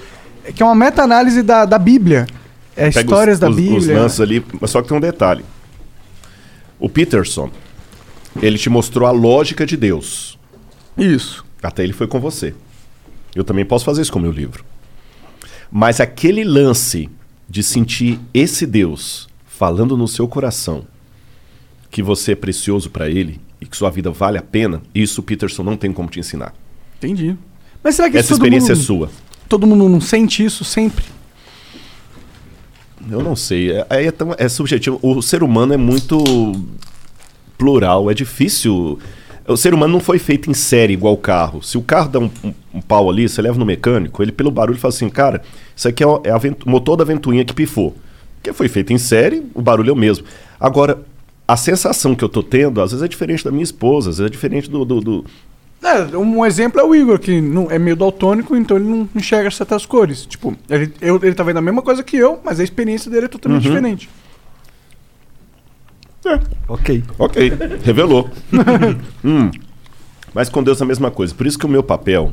que 0.54 0.62
é 0.62 0.66
uma 0.66 0.74
meta-análise 0.76 1.42
da, 1.42 1.64
da 1.64 1.78
Bíblia. 1.78 2.26
É 2.76 2.84
Pega 2.90 3.00
histórias 3.00 3.34
os, 3.36 3.40
da 3.40 3.50
os, 3.50 3.56
Bíblia. 3.56 3.78
Os 3.78 3.86
lances 3.88 4.20
ali, 4.20 4.46
mas 4.60 4.70
só 4.70 4.80
que 4.80 4.86
tem 4.88 4.96
um 4.96 5.00
detalhe. 5.00 5.44
O 6.78 6.88
Peterson, 6.88 7.50
ele 8.40 8.56
te 8.58 8.70
mostrou 8.70 9.08
a 9.08 9.10
lógica 9.10 9.66
de 9.66 9.76
Deus. 9.76 10.38
Isso. 11.00 11.44
Até 11.62 11.82
ele 11.82 11.92
foi 11.92 12.06
com 12.06 12.20
você. 12.20 12.54
Eu 13.34 13.44
também 13.44 13.64
posso 13.64 13.84
fazer 13.84 14.02
isso 14.02 14.12
com 14.12 14.18
o 14.18 14.22
meu 14.22 14.32
livro. 14.32 14.64
Mas 15.70 16.00
aquele 16.00 16.44
lance 16.44 17.08
de 17.48 17.62
sentir 17.62 18.20
esse 18.32 18.66
Deus 18.66 19.28
falando 19.46 19.96
no 19.96 20.06
seu 20.06 20.28
coração 20.28 20.86
que 21.90 22.02
você 22.02 22.32
é 22.32 22.36
precioso 22.36 22.90
para 22.90 23.08
ele 23.08 23.40
e 23.60 23.66
que 23.66 23.76
sua 23.76 23.90
vida 23.90 24.10
vale 24.10 24.38
a 24.38 24.42
pena, 24.42 24.80
isso 24.94 25.22
Peterson 25.22 25.62
não 25.62 25.76
tem 25.76 25.92
como 25.92 26.08
te 26.08 26.20
ensinar. 26.20 26.54
Entendi. 26.96 27.36
Mas 27.82 27.94
será 27.96 28.10
que 28.10 28.16
Essa 28.16 28.32
experiência 28.32 28.74
mundo, 28.74 28.82
é 28.82 28.84
sua. 28.84 29.10
Todo 29.48 29.66
mundo 29.66 29.88
não 29.88 30.00
sente 30.00 30.44
isso 30.44 30.64
sempre? 30.64 31.04
Eu 33.10 33.22
não 33.22 33.34
sei. 33.34 33.72
É, 33.72 33.86
é, 33.90 34.10
tão, 34.10 34.34
é 34.38 34.48
subjetivo. 34.48 34.98
O 35.02 35.22
ser 35.22 35.42
humano 35.42 35.72
é 35.72 35.76
muito 35.76 36.18
plural. 37.56 38.10
É 38.10 38.14
difícil. 38.14 38.98
O 39.52 39.56
ser 39.56 39.74
humano 39.74 39.92
não 39.94 40.00
foi 40.00 40.18
feito 40.18 40.50
em 40.50 40.54
série 40.54 40.92
igual 40.92 41.14
o 41.14 41.16
carro. 41.16 41.62
Se 41.62 41.76
o 41.76 41.82
carro 41.82 42.08
dá 42.08 42.18
um, 42.20 42.30
um- 42.44 42.54
um 42.74 42.80
pau 42.80 43.10
ali, 43.10 43.28
você 43.28 43.42
leva 43.42 43.58
no 43.58 43.66
mecânico, 43.66 44.22
ele 44.22 44.30
pelo 44.32 44.50
barulho 44.50 44.78
fala 44.78 44.94
assim, 44.94 45.08
cara, 45.08 45.42
isso 45.74 45.88
aqui 45.88 46.02
é, 46.02 46.06
o- 46.06 46.20
é 46.24 46.32
o 46.34 46.70
motor 46.70 46.96
da 46.96 47.04
ventoinha 47.04 47.44
que 47.44 47.52
pifou. 47.52 47.96
Porque 48.36 48.52
foi 48.52 48.68
feito 48.68 48.92
em 48.92 48.98
série, 48.98 49.42
o 49.54 49.60
barulho 49.60 49.90
é 49.90 49.92
o 49.92 49.96
mesmo. 49.96 50.24
Agora, 50.58 50.98
a 51.48 51.56
sensação 51.56 52.14
que 52.14 52.22
eu 52.24 52.28
tô 52.28 52.42
tendo, 52.42 52.80
às 52.80 52.92
vezes 52.92 53.02
é 53.04 53.08
diferente 53.08 53.44
da 53.44 53.50
minha 53.50 53.64
esposa, 53.64 54.10
às 54.10 54.18
vezes 54.18 54.30
é 54.30 54.32
diferente 54.32 54.70
do- 54.70 54.84
do- 54.84 55.00
do, 55.00 55.24
É, 55.82 56.14
um 56.16 56.44
exemplo 56.44 56.78
é 56.78 56.84
o 56.84 56.94
Igor, 56.94 57.18
que 57.18 57.40
não, 57.40 57.70
é 57.70 57.78
meio 57.78 57.96
daltônico, 57.96 58.54
então 58.54 58.76
ele 58.76 58.86
não 58.86 59.08
enxerga 59.16 59.50
certas 59.50 59.86
cores. 59.86 60.26
Tipo, 60.26 60.54
ele, 60.68 60.92
eu- 61.00 61.18
ele 61.22 61.34
tá 61.34 61.42
vendo 61.42 61.56
a 61.56 61.62
mesma 61.62 61.80
coisa 61.80 62.02
que 62.02 62.18
eu, 62.18 62.38
mas 62.44 62.60
a 62.60 62.62
experiência 62.64 63.10
dele 63.10 63.24
é 63.24 63.28
totalmente 63.28 63.66
Uhum. 63.66 63.74
diferente. 63.74 64.10
Ok. 66.68 67.02
Ok, 67.18 67.52
revelou. 67.82 68.30
Hum. 69.24 69.50
Mas 70.32 70.48
com 70.48 70.62
Deus 70.62 70.80
é 70.80 70.84
a 70.84 70.86
mesma 70.86 71.10
coisa. 71.10 71.34
Por 71.34 71.46
isso 71.46 71.58
que 71.58 71.66
o 71.66 71.68
meu 71.68 71.82
papel 71.82 72.32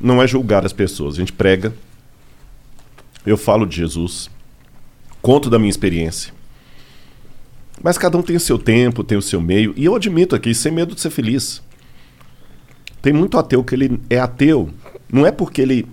não 0.00 0.22
é 0.22 0.26
julgar 0.26 0.64
as 0.64 0.72
pessoas. 0.72 1.14
A 1.14 1.18
gente 1.18 1.32
prega, 1.32 1.72
eu 3.24 3.36
falo 3.36 3.66
de 3.66 3.76
Jesus, 3.76 4.30
conto 5.20 5.50
da 5.50 5.58
minha 5.58 5.70
experiência. 5.70 6.32
Mas 7.82 7.98
cada 7.98 8.16
um 8.16 8.22
tem 8.22 8.36
o 8.36 8.40
seu 8.40 8.58
tempo, 8.58 9.04
tem 9.04 9.18
o 9.18 9.22
seu 9.22 9.40
meio. 9.40 9.74
E 9.76 9.84
eu 9.84 9.94
admito 9.94 10.34
aqui, 10.34 10.54
sem 10.54 10.72
medo 10.72 10.94
de 10.94 11.00
ser 11.00 11.10
feliz. 11.10 11.62
Tem 13.02 13.12
muito 13.12 13.38
ateu 13.38 13.62
que 13.62 13.74
ele 13.74 14.00
é 14.08 14.18
ateu. 14.18 14.70
Não 15.12 15.26
é 15.26 15.30
porque 15.30 15.60
ele 15.60 15.86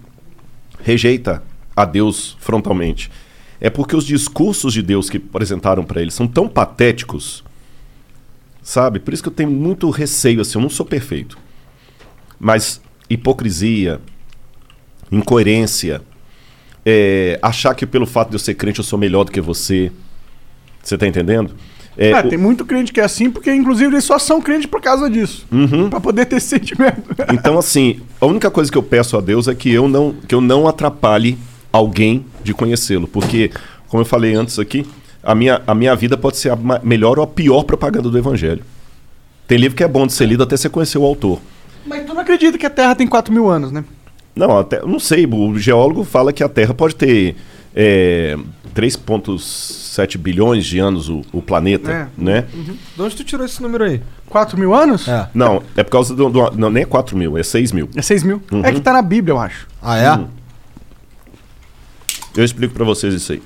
rejeita 0.82 1.44
a 1.76 1.86
Deus 1.86 2.38
frontalmente. 2.40 3.12
É 3.64 3.70
porque 3.70 3.96
os 3.96 4.06
discursos 4.06 4.74
de 4.74 4.82
Deus 4.84 5.10
que 5.10 5.16
apresentaram 5.18 5.84
para 5.86 6.02
ele 6.02 6.12
são 6.12 6.28
tão 6.28 6.48
patéticos, 6.50 7.44
sabe? 8.62 9.00
Por 9.00 9.14
isso 9.14 9.24
que 9.24 9.30
eu 9.30 9.34
tenho 9.34 9.50
muito 9.50 9.90
receio, 9.90 10.42
assim, 10.42 10.58
eu 10.58 10.62
não 10.62 10.70
sou 10.70 10.86
perfeito. 10.86 11.38
Mas 12.38 12.82
hipocrisia, 13.10 14.02
incoerência, 15.12 16.02
é, 16.86 17.40
achar 17.42 17.74
que 17.74 17.86
pelo 17.86 18.06
fato 18.06 18.30
de 18.30 18.36
eu 18.36 18.40
ser 18.40 18.56
crente 18.56 18.80
eu 18.80 18.84
sou 18.84 19.00
melhor 19.00 19.24
do 19.24 19.32
que 19.32 19.42
você. 19.42 19.92
Você 20.82 20.98
tá 20.98 21.08
entendendo? 21.08 21.56
É, 21.96 22.12
ah, 22.12 22.22
o- 22.26 22.30
tem 22.30 22.38
muito 22.38 22.66
crente 22.66 22.92
que 22.92 23.00
é 23.00 23.04
assim, 23.04 23.30
porque 23.30 23.54
inclusive 23.54 23.94
eles 23.94 24.04
só 24.04 24.18
são 24.20 24.42
crentes 24.42 24.66
por 24.66 24.82
causa 24.82 25.10
disso. 25.10 25.46
Uhum. 25.52 25.90
Pra 25.90 26.02
poder 26.02 26.26
ter 26.26 26.40
sentimento. 26.42 27.16
Então, 27.32 27.58
assim, 27.58 28.02
a 28.20 28.26
única 28.26 28.50
coisa 28.52 28.70
que 28.72 28.78
eu 28.78 28.84
peço 28.84 29.16
a 29.16 29.22
Deus 29.22 29.48
é 29.48 29.56
que 29.56 29.72
eu 29.72 29.88
não, 29.88 30.12
que 30.28 30.34
eu 30.36 30.42
não 30.42 30.68
atrapalhe 30.68 31.38
alguém 31.74 32.26
de 32.44 32.54
conhecê-lo. 32.54 33.08
Porque, 33.08 33.52
como 33.90 34.02
eu 34.02 34.06
falei 34.06 34.34
antes 34.36 34.58
aqui, 34.60 34.86
a 35.22 35.34
minha, 35.36 35.62
a 35.68 35.74
minha 35.76 35.96
vida 35.96 36.16
pode 36.16 36.38
ser 36.38 36.52
a 36.52 36.58
melhor 36.84 37.18
ou 37.18 37.24
a 37.24 37.28
pior 37.28 37.64
propaganda 37.64 38.10
do 38.10 38.18
Evangelho. 38.18 38.64
Tem 39.48 39.58
livro 39.58 39.76
que 39.76 39.84
é 39.84 39.88
bom 39.88 40.06
de 40.08 40.14
ser 40.14 40.26
lido 40.28 40.44
até 40.44 40.56
você 40.56 40.70
conhecer 40.70 40.98
o 40.98 41.04
autor. 41.04 41.40
Mas 41.86 42.06
tu 42.06 42.14
não 42.14 42.22
acredita 42.22 42.58
que 42.58 42.66
a 42.66 42.70
Terra 42.70 42.96
tem 42.96 43.06
4 43.08 43.34
mil 43.34 43.50
anos, 43.50 43.72
né? 43.72 43.84
Não, 44.36 44.58
até, 44.58 44.82
não 44.86 45.00
sei, 45.00 45.26
o 45.26 45.58
geólogo 45.60 46.04
fala 46.04 46.32
que 46.32 46.44
a 46.44 46.48
Terra 46.50 46.74
pode 46.74 46.96
ter 46.96 47.36
é, 47.76 48.38
3,7 48.74 50.18
bilhões 50.18 50.66
de 50.66 50.80
anos 50.80 51.10
o, 51.10 51.22
o 51.32 51.42
planeta, 51.42 51.92
É. 51.92 52.08
né? 52.18 52.46
De 52.96 53.02
onde 53.02 53.16
tu 53.16 53.24
tirou 53.24 53.46
esse 53.46 53.62
número 53.62 53.84
aí? 53.84 54.02
4 54.30 54.58
mil 54.58 54.74
anos? 54.74 55.08
É. 55.08 55.28
Não, 55.34 55.62
é 55.76 55.84
por 55.84 55.92
causa 55.92 56.16
do. 56.16 56.30
do- 56.30 56.52
não, 56.58 56.70
nem 56.70 56.84
é 56.84 56.86
4 56.86 57.16
mil, 57.18 57.38
é 57.38 57.44
6 57.44 57.72
mil. 57.72 57.90
É 57.96 58.02
6 58.02 58.24
mil. 58.24 58.42
Uhum. 58.52 58.66
É 58.66 58.72
que 58.72 58.80
tá 58.82 58.94
na 58.94 59.02
Bíblia, 59.02 59.34
eu 59.34 59.40
acho. 59.40 59.68
Ah, 59.82 59.98
é? 59.98 60.12
Uhum. 60.14 60.28
Eu 62.36 62.44
explico 62.44 62.74
pra 62.74 62.84
vocês 62.84 63.14
isso 63.14 63.34
aí. 63.34 63.44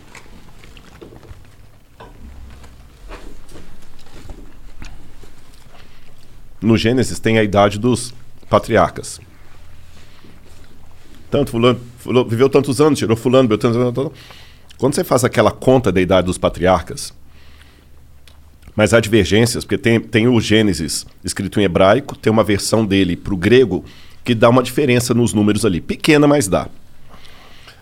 No 6.62 6.78
Gênesis 6.78 7.20
tem 7.20 7.38
a 7.38 7.44
idade 7.44 7.78
dos 7.78 8.14
patriarcas. 8.50 9.20
Tanto 11.30 11.52
fulano, 11.52 11.80
fulano 12.00 12.30
viveu 12.30 12.50
tantos 12.50 12.80
anos, 12.80 12.98
tirou 12.98 13.18
fulano, 13.18 13.44
viveu 13.44 13.58
tantos 13.58 13.78
anos. 13.78 14.12
Quando 14.78 14.96
você 14.96 15.04
faz 15.04 15.24
aquela 15.24 15.52
conta 15.52 15.92
da 15.92 16.00
idade 16.00 16.26
dos 16.26 16.38
patriarcas, 16.38 17.14
mas 18.76 18.94
há 18.94 19.00
divergências, 19.00 19.66
porque 19.66 19.78
tem, 19.78 20.00
tem 20.00 20.28
o 20.28 20.40
Gênesis 20.40 21.06
escrito 21.24 21.60
em 21.60 21.64
hebraico, 21.64 22.16
tem 22.16 22.32
uma 22.32 22.44
versão 22.44 22.86
dele 22.86 23.16
para 23.16 23.34
o 23.34 23.38
grego 23.38 23.84
que 24.24 24.36
dá 24.36 24.50
uma 24.50 24.62
diferença 24.62 25.14
nos 25.14 25.34
números 25.34 25.66
ali. 25.66 25.82
Pequena, 25.82 26.28
mas 26.28 26.48
dá. 26.48 26.70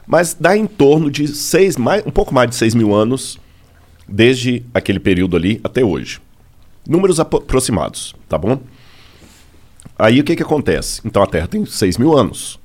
Mas 0.08 0.36
dá 0.40 0.56
em 0.56 0.68
torno 0.68 1.10
de 1.10 1.28
seis, 1.28 1.78
mais, 1.78 2.06
um 2.06 2.12
pouco 2.12 2.34
mais 2.34 2.50
de 2.50 2.56
6 2.56 2.76
mil 2.76 2.94
anos, 2.94 3.40
desde 4.08 4.64
aquele 4.74 5.00
período 5.00 5.36
ali 5.36 5.60
até 5.64 5.84
hoje. 5.84 6.20
Números 6.88 7.20
apro- 7.20 7.40
aproximados, 7.40 8.16
tá 8.30 8.38
bom? 8.38 8.60
Aí 9.98 10.20
o 10.20 10.24
que, 10.24 10.36
que 10.36 10.44
acontece? 10.44 11.02
Então 11.04 11.24
a 11.24 11.28
Terra 11.28 11.48
tem 11.48 11.66
6 11.66 11.98
mil 11.98 12.16
anos. 12.18 12.60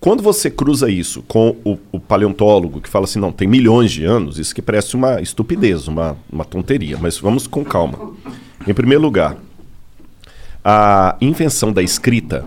Quando 0.00 0.22
você 0.22 0.50
cruza 0.50 0.90
isso 0.90 1.22
com 1.28 1.56
o, 1.62 1.78
o 1.92 2.00
paleontólogo 2.00 2.80
que 2.80 2.88
fala 2.88 3.04
assim, 3.04 3.18
não, 3.20 3.30
tem 3.30 3.46
milhões 3.46 3.92
de 3.92 4.04
anos, 4.04 4.38
isso 4.38 4.54
que 4.54 4.62
parece 4.62 4.96
uma 4.96 5.20
estupidez, 5.20 5.86
uma, 5.86 6.16
uma 6.32 6.44
tonteria, 6.44 6.96
mas 6.98 7.18
vamos 7.18 7.46
com 7.46 7.62
calma. 7.62 8.12
Em 8.66 8.72
primeiro 8.72 9.02
lugar, 9.02 9.36
a 10.64 11.16
invenção 11.20 11.72
da 11.72 11.82
escrita. 11.82 12.44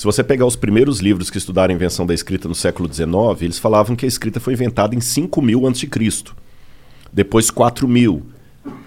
Se 0.00 0.06
você 0.06 0.24
pegar 0.24 0.46
os 0.46 0.56
primeiros 0.56 1.00
livros 1.00 1.28
que 1.28 1.36
estudaram 1.36 1.74
a 1.74 1.76
invenção 1.76 2.06
da 2.06 2.14
escrita 2.14 2.48
no 2.48 2.54
século 2.54 2.90
XIX, 2.90 3.42
eles 3.42 3.58
falavam 3.58 3.94
que 3.94 4.06
a 4.06 4.08
escrita 4.08 4.40
foi 4.40 4.54
inventada 4.54 4.94
em 4.94 5.00
5000 5.00 5.66
a.C. 5.66 6.24
Depois 7.12 7.50
4000, 7.50 8.22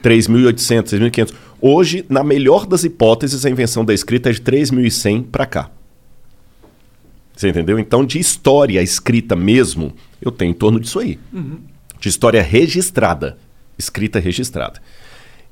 3800, 0.02 0.90
6500. 0.90 1.36
Hoje, 1.62 2.04
na 2.10 2.24
melhor 2.24 2.66
das 2.66 2.84
hipóteses, 2.84 3.46
a 3.46 3.50
invenção 3.52 3.86
da 3.86 3.94
escrita 3.94 4.32
é 4.32 4.34
de 4.34 4.42
3100 4.42 5.22
para 5.22 5.46
cá. 5.46 5.70
Você 7.38 7.50
entendeu? 7.50 7.78
Então, 7.78 8.04
de 8.04 8.18
história 8.18 8.82
escrita 8.82 9.36
mesmo, 9.36 9.94
eu 10.20 10.32
tenho 10.32 10.50
em 10.50 10.56
torno 10.56 10.80
disso 10.80 10.98
aí. 10.98 11.20
De 12.00 12.10
história 12.10 12.42
registrada. 12.42 13.38
Escrita 13.78 14.18
registrada. 14.18 14.82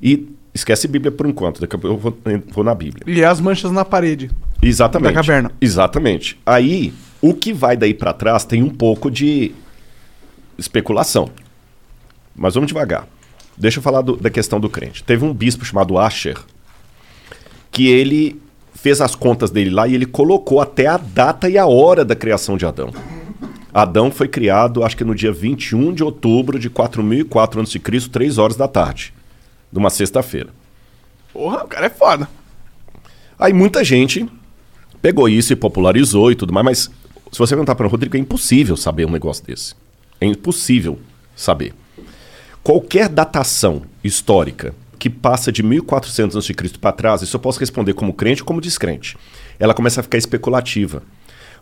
E 0.01 0.27
esquece 0.53 0.87
Bíblia 0.87 1.11
por 1.11 1.25
enquanto, 1.27 1.61
daqui 1.61 1.75
a 1.75 1.79
pouco 1.79 1.95
eu 1.95 1.99
vou, 1.99 2.17
vou 2.53 2.63
na 2.63 2.73
Bíblia. 2.75 3.03
E 3.07 3.23
as 3.23 3.39
manchas 3.39 3.71
na 3.71 3.85
parede. 3.85 4.29
Exatamente. 4.61 5.09
Da 5.09 5.13
caverna. 5.13 5.51
Exatamente. 5.61 6.39
Aí, 6.45 6.93
o 7.21 7.33
que 7.33 7.51
vai 7.53 7.75
daí 7.77 7.93
pra 7.93 8.13
trás 8.13 8.43
tem 8.45 8.61
um 8.63 8.69
pouco 8.69 9.09
de 9.09 9.51
especulação. 10.57 11.29
Mas 12.35 12.53
vamos 12.53 12.67
devagar. 12.67 13.07
Deixa 13.57 13.79
eu 13.79 13.83
falar 13.83 14.01
do- 14.01 14.15
da 14.17 14.29
questão 14.29 14.59
do 14.59 14.69
crente. 14.69 15.03
Teve 15.03 15.25
um 15.25 15.33
bispo 15.33 15.65
chamado 15.65 15.97
Asher 15.97 16.37
que 17.71 17.87
ele 17.87 18.41
fez 18.73 18.99
as 18.99 19.15
contas 19.15 19.49
dele 19.51 19.69
lá 19.69 19.87
e 19.87 19.93
ele 19.95 20.05
colocou 20.05 20.59
até 20.59 20.87
a 20.87 20.97
data 20.97 21.49
e 21.49 21.57
a 21.57 21.65
hora 21.65 22.03
da 22.03 22.15
criação 22.15 22.57
de 22.57 22.65
Adão. 22.65 22.91
Adão 23.73 24.11
foi 24.11 24.27
criado, 24.27 24.83
acho 24.83 24.97
que 24.97 25.03
no 25.05 25.15
dia 25.15 25.31
21 25.31 25.93
de 25.93 26.03
outubro 26.03 26.59
de 26.59 26.69
4004 26.69 27.61
a.C., 27.61 27.79
3 28.09 28.37
horas 28.37 28.57
da 28.57 28.67
tarde, 28.67 29.13
de 29.71 29.79
uma 29.79 29.89
sexta-feira. 29.89 30.49
Porra, 31.33 31.63
o 31.63 31.67
cara 31.67 31.85
é 31.85 31.89
foda. 31.89 32.27
Aí 33.39 33.53
muita 33.53 33.83
gente 33.83 34.27
pegou 35.01 35.27
isso 35.27 35.53
e 35.53 35.55
popularizou 35.55 36.31
e 36.31 36.35
tudo 36.35 36.53
mais, 36.53 36.65
mas 36.65 36.91
se 37.31 37.39
você 37.39 37.55
perguntar 37.55 37.75
para 37.75 37.87
o 37.87 37.89
Rodrigo, 37.89 38.15
é 38.17 38.19
impossível 38.19 38.75
saber 38.75 39.05
um 39.05 39.11
negócio 39.11 39.45
desse. 39.45 39.73
É 40.19 40.25
impossível 40.25 40.99
saber. 41.35 41.73
Qualquer 42.61 43.09
datação 43.09 43.83
histórica 44.03 44.75
que 44.99 45.09
passa 45.09 45.51
de 45.51 45.63
1400 45.63 46.37
a.C. 46.37 46.53
para 46.79 46.91
trás, 46.91 47.23
isso 47.23 47.35
eu 47.35 47.39
posso 47.39 47.59
responder 47.59 47.93
como 47.95 48.13
crente 48.13 48.43
ou 48.43 48.45
como 48.45 48.61
descrente. 48.61 49.17
Ela 49.57 49.73
começa 49.73 49.99
a 49.99 50.03
ficar 50.03 50.19
especulativa. 50.19 51.01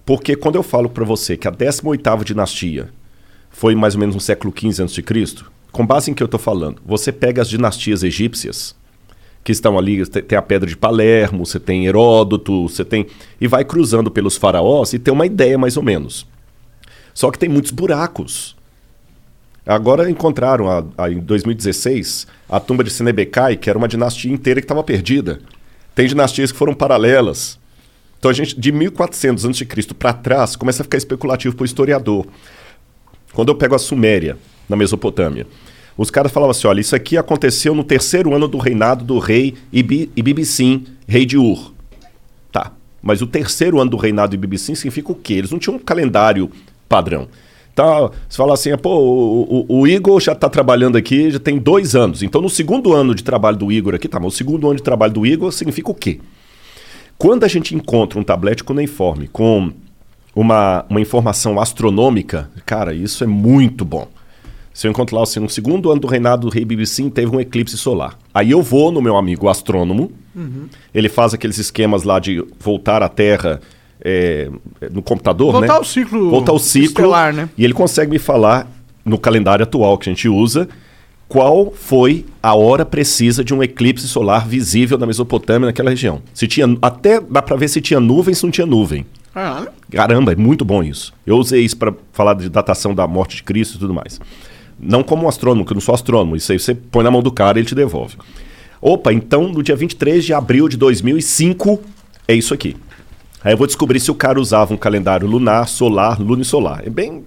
Porque 0.06 0.36
quando 0.36 0.56
eu 0.56 0.64
falo 0.64 0.90
para 0.90 1.06
você 1.06 1.38
que 1.38 1.48
a 1.48 1.52
18ª 1.52 2.24
dinastia 2.26 2.90
foi 3.50 3.76
mais 3.76 3.94
ou 3.94 4.00
menos 4.02 4.16
no 4.16 4.22
século 4.22 4.54
XV 4.54 4.84
a.C., 4.84 5.04
com 5.72 5.86
base 5.86 6.10
em 6.12 6.14
que 6.14 6.24
eu 6.24 6.26
estou 6.26 6.40
falando, 6.40 6.82
você 6.86 7.12
pega 7.12 7.42
as 7.42 7.50
dinastias 7.50 8.04
egípcias, 8.04 8.76
que 9.44 9.52
estão 9.52 9.78
ali, 9.78 10.06
te- 10.06 10.22
tem 10.22 10.38
a 10.38 10.42
Pedra 10.42 10.68
de 10.70 10.76
Palermo, 10.76 11.46
você 11.46 11.60
tem 11.60 11.86
Heródoto, 11.86 12.68
você 12.68 12.84
tem... 12.84 13.08
E 13.40 13.48
vai 13.48 13.64
cruzando 13.64 14.12
pelos 14.12 14.36
faraós 14.36 14.94
e 14.94 15.00
tem 15.00 15.14
uma 15.14 15.26
ideia 15.26 15.58
mais 15.58 15.78
ou 15.78 15.84
menos. 15.84 16.26
Só 17.14 17.32
que 17.32 17.40
tem 17.40 17.48
muitos 17.50 17.72
buracos. 17.72 18.56
Agora 19.66 20.10
encontraram, 20.10 20.68
a- 20.70 20.84
a- 20.98 21.10
em 21.12 21.20
2016, 21.20 22.28
a 22.50 22.60
tumba 22.60 22.84
de 22.84 22.90
Senebecai, 22.90 23.56
que 23.56 23.70
era 23.70 23.78
uma 23.78 23.88
dinastia 23.88 24.32
inteira 24.32 24.60
que 24.60 24.66
estava 24.66 24.84
perdida. 24.84 25.40
Tem 25.94 26.08
dinastias 26.08 26.52
que 26.52 26.58
foram 26.58 26.74
paralelas. 26.74 27.60
Então 28.18 28.30
a 28.32 28.34
gente, 28.34 28.60
de 28.60 28.72
1400 28.72 29.46
a.C. 29.46 29.66
para 29.98 30.12
trás, 30.14 30.56
começa 30.56 30.82
a 30.82 30.86
ficar 30.86 30.98
especulativo 30.98 31.56
para 31.56 31.64
o 31.64 31.66
historiador. 31.66 32.26
Quando 33.34 33.50
eu 33.50 33.56
pego 33.56 33.76
a 33.76 33.80
Suméria, 33.80 34.38
na 34.68 34.76
Mesopotâmia, 34.76 35.46
os 35.98 36.10
caras 36.10 36.32
falavam 36.32 36.52
assim: 36.52 36.68
olha, 36.68 36.80
isso 36.82 36.96
aqui 36.96 37.18
aconteceu 37.18 37.74
no 37.76 37.84
terceiro 37.84 38.34
ano 38.34 38.48
do 38.48 38.58
reinado 38.58 39.04
do 39.04 39.20
rei 39.20 39.56
Ibi, 39.72 40.10
Ibibissim, 40.16 40.86
rei 41.08 41.26
de 41.26 41.38
Ur. 41.38 41.74
Tá, 42.52 42.72
mas 43.02 43.22
o 43.22 43.28
terceiro 43.28 43.80
ano 43.80 43.92
do 43.92 43.98
reinado 43.98 44.32
de 44.32 44.36
Ibibissim 44.36 44.76
significa 44.76 45.12
o 45.12 45.16
quê? 45.16 45.34
Eles 45.34 45.52
não 45.52 45.60
tinham 45.60 45.76
um 45.76 45.80
calendário 45.80 46.50
padrão. 46.88 47.28
Então, 47.72 48.12
você 48.28 48.36
fala 48.36 48.54
assim, 48.56 48.76
pô, 48.78 48.90
o, 49.00 49.66
o- 49.70 49.80
o 49.82 49.88
Igor 49.88 50.20
já 50.20 50.34
está 50.34 50.50
trabalhando 50.50 50.98
aqui, 50.98 51.32
já 51.32 51.40
tem 51.40 51.58
dois 51.58 51.96
anos. 51.96 52.22
Então, 52.22 52.42
no 52.42 52.50
segundo 52.50 52.92
ano 52.94 53.16
de 53.16 53.24
trabalho 53.24 53.56
do 53.56 53.72
Igor 53.72 53.96
aqui, 53.96 54.08
tá, 54.08 54.20
mas 54.20 54.34
o 54.34 54.36
segundo 54.36 54.68
ano 54.68 54.76
de 54.76 54.84
trabalho 54.84 55.14
do 55.14 55.26
Igor 55.26 55.50
significa 55.54 55.90
o 55.90 55.94
quê? 55.94 56.20
Quando 57.18 57.46
a 57.46 57.48
gente 57.48 57.74
encontra 57.76 58.20
um 58.20 58.24
tablete 58.24 58.64
cuneiforme 58.66 59.28
com 59.30 59.72
uma, 60.40 60.86
uma 60.90 61.02
informação 61.02 61.60
astronômica, 61.60 62.50
cara, 62.66 62.94
isso 62.94 63.26
é 63.26 63.28
muito 63.28 63.84
bom. 63.84 64.08
Se 64.74 64.88
eu 64.88 64.92
encontro 64.92 65.14
lá 65.18 65.24
assim, 65.24 65.42
no 65.42 65.50
segundo 65.50 65.92
ano 65.92 66.00
do 66.00 66.08
reinado 66.08 66.48
do 66.48 66.54
rei 66.54 66.64
Bibissim, 66.64 67.10
teve 67.10 67.36
um 67.36 67.42
eclipse 67.42 67.78
solar. 67.78 68.18
Aí 68.34 68.52
eu 68.52 68.62
vou 68.62 68.90
no 68.90 69.02
meu 69.02 69.18
amigo 69.18 69.50
astrônomo, 69.50 70.12
ele 70.96 71.10
faz 71.10 71.34
aqueles 71.34 71.58
esquemas 71.58 72.04
lá 72.04 72.18
de 72.20 72.42
voltar 72.58 73.04
à 73.04 73.10
Terra 73.10 73.60
é, 74.00 74.50
no 74.90 75.02
computador, 75.02 75.52
Voltar 75.52 75.68
né? 75.68 75.74
ao 75.74 75.84
ciclo 75.84 76.30
Voltar 76.30 76.54
ao 76.54 76.60
ciclo. 76.60 76.88
estelar, 76.88 77.34
né? 77.34 77.50
E 77.58 77.66
ele 77.66 77.74
consegue 77.74 78.10
me 78.10 78.20
falar, 78.20 78.66
no 79.04 79.18
calendário 79.18 79.64
atual 79.64 79.98
que 79.98 80.10
a 80.10 80.14
gente 80.14 80.30
usa, 80.30 80.70
qual 81.28 81.74
foi 81.76 82.26
a 82.42 82.56
hora 82.56 82.86
precisa 82.86 83.44
de 83.44 83.54
um 83.54 83.62
eclipse 83.62 84.08
solar 84.08 84.48
visível 84.48 84.98
na 84.98 85.06
Mesopotâmia, 85.06 85.66
naquela 85.66 85.90
região. 85.90 86.22
Se 86.34 86.48
tinha, 86.48 86.66
até 86.82 87.20
dá 87.20 87.42
pra 87.42 87.58
ver 87.58 87.68
se 87.68 87.82
tinha 87.82 88.00
nuvem, 88.00 88.34
se 88.34 88.44
não 88.46 88.52
tinha 88.52 88.66
nuvem. 88.66 89.06
Ah, 89.34 89.68
Caramba, 89.92 90.32
é 90.32 90.36
muito 90.36 90.66
bom 90.66 90.84
isso. 90.84 91.14
Eu 91.26 91.38
usei 91.38 91.64
isso 91.64 91.78
para 91.78 91.94
falar 92.12 92.34
de 92.34 92.50
datação 92.50 92.94
da 92.96 93.08
morte 93.08 93.38
de 93.38 93.44
Cristo 93.44 93.76
e 93.76 93.80
tudo 93.80 93.94
mais. 93.94 94.20
Não 94.80 95.04
como 95.04 95.26
um 95.26 95.30
astrônomo, 95.30 95.66
que 95.66 95.72
eu 95.72 95.76
não 95.76 95.82
sou 95.82 95.94
astrônomo. 95.94 96.36
Isso 96.36 96.52
aí 96.52 96.60
você 96.60 96.74
põe 96.74 97.04
na 97.04 97.12
mão 97.12 97.22
do 97.22 97.32
cara 97.32 97.58
e 97.58 97.62
ele 97.62 97.68
te 97.68 97.76
devolve. 97.76 98.18
Opa, 98.82 99.12
então 99.12 99.50
no 99.50 99.62
dia 99.62 99.76
23 99.76 100.24
de 100.24 100.34
abril 100.34 100.70
de 100.70 100.78
2005 100.78 101.80
é 102.28 102.34
isso 102.34 102.54
aqui. 102.54 102.76
Aí 103.44 103.54
eu 103.54 103.58
vou 103.58 103.68
descobrir 103.68 104.00
se 104.00 104.12
o 104.12 104.16
cara 104.16 104.40
usava 104.40 104.74
um 104.74 104.78
calendário 104.78 105.28
lunar, 105.28 105.68
solar, 105.68 106.20
lunisolar. 106.20 106.84
É 106.86 106.90
bem. 106.90 107.24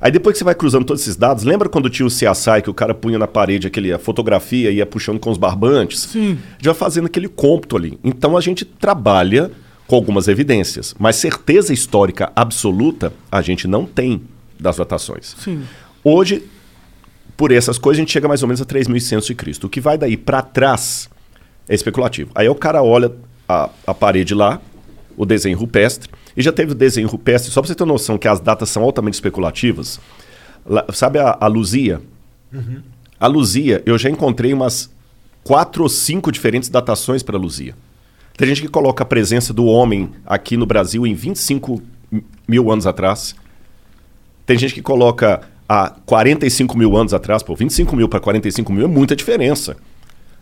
Aí 0.00 0.10
depois 0.10 0.34
que 0.34 0.38
você 0.38 0.44
vai 0.44 0.54
cruzando 0.54 0.84
todos 0.84 1.02
esses 1.02 1.16
dados, 1.16 1.44
lembra 1.44 1.68
quando 1.68 1.88
tinha 1.88 2.06
o 2.06 2.10
CSI 2.10 2.60
que 2.62 2.68
o 2.68 2.74
cara 2.74 2.94
punha 2.94 3.18
na 3.18 3.26
parede 3.26 3.66
aquele, 3.66 3.92
a 3.92 3.98
fotografia 3.98 4.70
e 4.70 4.76
ia 4.76 4.86
puxando 4.86 5.18
com 5.18 5.30
os 5.30 5.38
barbantes? 5.38 6.00
Sim. 6.00 6.38
Já 6.60 6.74
fazendo 6.74 7.06
aquele 7.06 7.28
cômputo 7.28 7.76
ali. 7.76 7.98
Então 8.04 8.36
a 8.36 8.40
gente 8.40 8.64
trabalha 8.64 9.50
com 9.94 9.98
algumas 9.98 10.26
evidências, 10.26 10.92
mas 10.98 11.14
certeza 11.14 11.72
histórica 11.72 12.32
absoluta 12.34 13.12
a 13.30 13.40
gente 13.40 13.68
não 13.68 13.86
tem 13.86 14.22
das 14.58 14.76
datações. 14.76 15.36
Sim. 15.38 15.62
Hoje, 16.02 16.42
por 17.36 17.52
essas 17.52 17.78
coisas, 17.78 17.98
a 17.98 18.02
gente 18.02 18.12
chega 18.12 18.26
mais 18.26 18.42
ou 18.42 18.48
menos 18.48 18.60
a 18.60 18.64
3.100 18.64 19.24
de 19.24 19.34
Cristo. 19.36 19.66
O 19.68 19.70
que 19.70 19.80
vai 19.80 19.96
daí 19.96 20.16
para 20.16 20.42
trás 20.42 21.08
é 21.68 21.74
especulativo. 21.76 22.32
Aí 22.34 22.48
o 22.48 22.56
cara 22.56 22.82
olha 22.82 23.12
a, 23.48 23.70
a 23.86 23.94
parede 23.94 24.34
lá, 24.34 24.60
o 25.16 25.24
desenho 25.24 25.56
rupestre, 25.56 26.10
e 26.36 26.42
já 26.42 26.50
teve 26.50 26.72
o 26.72 26.74
desenho 26.74 27.06
rupestre, 27.06 27.52
só 27.52 27.60
para 27.62 27.68
você 27.68 27.74
ter 27.76 27.84
noção 27.84 28.18
que 28.18 28.26
as 28.26 28.40
datas 28.40 28.68
são 28.70 28.82
altamente 28.82 29.14
especulativas. 29.14 30.00
Lá- 30.66 30.86
sabe 30.92 31.20
a, 31.20 31.38
a 31.40 31.46
Luzia? 31.46 32.00
A 33.20 33.28
Luzia, 33.28 33.80
eu 33.86 33.96
já 33.96 34.10
encontrei 34.10 34.52
umas 34.52 34.90
quatro 35.44 35.84
ou 35.84 35.88
cinco 35.88 36.32
diferentes 36.32 36.68
datações 36.68 37.22
para 37.22 37.38
Luzia. 37.38 37.76
Tem 38.36 38.48
gente 38.48 38.62
que 38.62 38.68
coloca 38.68 39.02
a 39.02 39.06
presença 39.06 39.52
do 39.52 39.64
homem 39.66 40.10
aqui 40.26 40.56
no 40.56 40.66
Brasil 40.66 41.06
em 41.06 41.14
25 41.14 41.80
mi- 42.10 42.24
mil 42.48 42.70
anos 42.70 42.86
atrás. 42.86 43.34
Tem 44.44 44.58
gente 44.58 44.74
que 44.74 44.82
coloca 44.82 45.40
há 45.68 45.90
45 46.04 46.76
mil 46.76 46.96
anos 46.96 47.14
atrás. 47.14 47.42
Pô, 47.42 47.54
25 47.54 47.94
mil 47.94 48.08
para 48.08 48.20
45 48.20 48.72
mil 48.72 48.84
é 48.84 48.88
muita 48.88 49.14
diferença. 49.14 49.76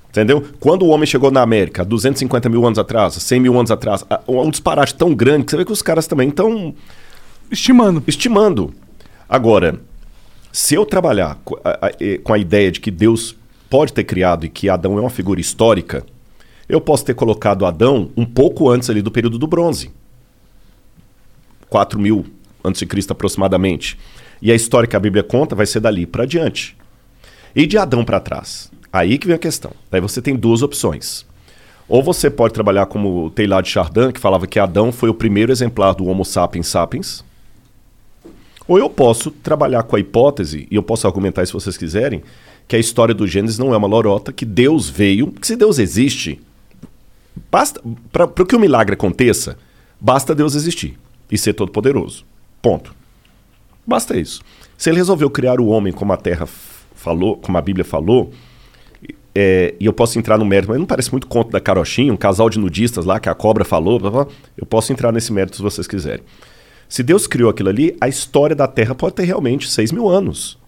Entendeu? 0.09 0.44
Quando 0.60 0.82
o 0.85 0.89
homem 0.89 1.06
chegou 1.06 1.31
na 1.31 1.40
América, 1.43 1.85
250 1.85 2.48
mil 2.48 2.66
anos 2.66 2.78
atrás, 2.78 3.14
100 3.14 3.40
mil 3.40 3.59
anos 3.59 3.70
atrás, 3.70 4.05
um 4.28 4.51
disparate 4.51 4.94
tão 4.94 5.14
grande 5.14 5.44
que 5.44 5.51
você 5.51 5.56
vê 5.59 5.64
que 5.64 5.73
os 5.73 5.81
caras 5.82 6.06
também 6.06 6.28
estão 6.28 6.74
Estimando. 7.51 8.02
Estimando. 8.06 8.73
Agora, 9.28 9.78
se 10.51 10.74
eu 10.74 10.86
trabalhar 10.86 11.39
co- 11.44 11.60
a, 11.64 11.86
a- 11.89 11.90
com 12.23 12.32
a 12.32 12.39
ideia 12.39 12.70
de 12.73 12.81
que 12.81 12.90
Deus 12.90 13.36
pode 13.69 13.93
ter 13.93 14.05
criado 14.05 14.47
e 14.47 14.48
que 14.48 14.69
Adão 14.70 14.97
é 14.97 15.01
uma 15.01 15.10
figura 15.10 15.39
histórica, 15.40 16.05
eu 16.73 16.81
posso 16.81 17.05
ter 17.05 17.12
colocado 17.15 17.66
Adão 17.66 18.11
um 18.16 18.24
pouco 18.24 18.70
antes 18.70 18.89
ali 18.89 19.03
do 19.03 19.11
período 19.11 19.39
do 19.39 19.47
bronze. 19.47 19.90
4 21.69 22.01
mil 22.01 22.24
antes 22.65 22.78
de 22.78 22.86
Cristo 22.86 23.11
aproximadamente. 23.11 23.99
E 24.40 24.51
a 24.51 24.55
história 24.55 24.89
que 24.89 24.97
a 24.97 25.01
Bíblia 25.01 25.23
conta 25.23 25.55
vai 25.55 25.66
ser 25.66 25.81
dali 25.81 26.07
para 26.07 26.24
diante. 26.24 26.74
E 27.55 27.66
de 27.66 27.77
Adão 27.77 28.03
para 28.07 28.19
trás? 28.20 28.73
Aí 28.90 29.19
que 29.19 29.27
vem 29.27 29.36
a 29.36 29.39
questão. 29.39 29.73
Daí 29.90 30.01
você 30.01 30.23
tem 30.23 30.35
duas 30.35 30.62
opções. 30.62 31.27
Ou 31.86 32.03
você 32.03 32.31
pode 32.31 32.55
trabalhar 32.55 32.86
como 32.86 33.27
o 33.27 33.31
Teilhard 33.31 33.66
de 33.66 33.73
Chardin, 33.73 34.11
que 34.11 34.19
falava 34.19 34.47
que 34.47 34.59
Adão 34.59 34.90
foi 34.90 35.11
o 35.11 35.15
primeiro 35.15 35.53
exemplar 35.53 35.94
do 35.94 36.07
Homo 36.07 36.24
sapiens 36.24 36.69
sapiens. 36.69 37.23
Ou 38.66 38.78
eu 38.78 38.89
posso 38.89 39.31
trabalhar 39.31 39.82
com 39.82 39.97
a 39.97 40.01
hipótese, 40.01 40.66
e 40.70 40.74
eu 40.74 40.82
posso 40.82 41.07
argumentar 41.07 41.44
se 41.44 41.53
vocês 41.53 41.77
quiserem, 41.77 42.23
que 42.66 42.77
a 42.77 42.78
história 42.78 43.15
do 43.15 43.27
Gênesis 43.27 43.59
não 43.59 43.74
é 43.74 43.77
uma 43.77 43.89
lorota, 43.89 44.32
que 44.32 44.47
Deus 44.47 44.89
veio, 44.89 45.32
que 45.32 45.47
se 45.47 45.55
Deus 45.55 45.78
existe, 45.78 46.40
basta 47.50 47.80
para 48.10 48.28
que 48.44 48.56
o 48.56 48.60
milagre 48.60 48.94
aconteça, 48.94 49.56
basta 50.00 50.34
Deus 50.34 50.54
existir 50.54 50.98
e 51.30 51.38
ser 51.38 51.54
todo 51.54 51.72
poderoso. 51.72 52.24
Ponto. 52.60 52.94
Basta 53.86 54.16
isso. 54.16 54.42
Se 54.76 54.90
ele 54.90 54.96
resolveu 54.96 55.30
criar 55.30 55.60
o 55.60 55.66
homem 55.66 55.92
como 55.92 56.12
a 56.12 56.16
Terra 56.16 56.46
falou, 56.94 57.36
como 57.36 57.59
a 57.59 57.60
Bíblia 57.60 57.84
falou, 57.84 58.32
é, 59.34 59.74
e 59.80 59.86
eu 59.86 59.92
posso 59.92 60.18
entrar 60.18 60.38
no 60.38 60.44
mérito, 60.44 60.70
mas 60.70 60.78
não 60.78 60.86
parece 60.86 61.10
muito 61.10 61.26
conto 61.26 61.50
da 61.50 61.60
Carochinha, 61.60 62.12
um 62.12 62.16
casal 62.16 62.50
de 62.50 62.59
nudistas 62.59 63.04
lá 63.04 63.18
que 63.18 63.28
a 63.28 63.34
cobra 63.34 63.64
falou, 63.64 63.98
blá, 63.98 64.10
blá, 64.10 64.26
eu 64.56 64.66
posso 64.66 64.92
entrar 64.92 65.10
nesse 65.10 65.32
mérito 65.32 65.56
se 65.56 65.62
vocês 65.62 65.86
quiserem. 65.86 66.22
Se 66.88 67.02
Deus 67.02 67.26
criou 67.26 67.48
aquilo 67.48 67.70
ali, 67.70 67.96
a 68.00 68.09
história 68.09 68.54
da 68.54 68.68
Terra 68.68 68.94
pode 68.94 69.14
ter 69.14 69.24
realmente 69.24 69.70
6 69.70 69.92
mil 69.92 70.09
anos. 70.09 70.59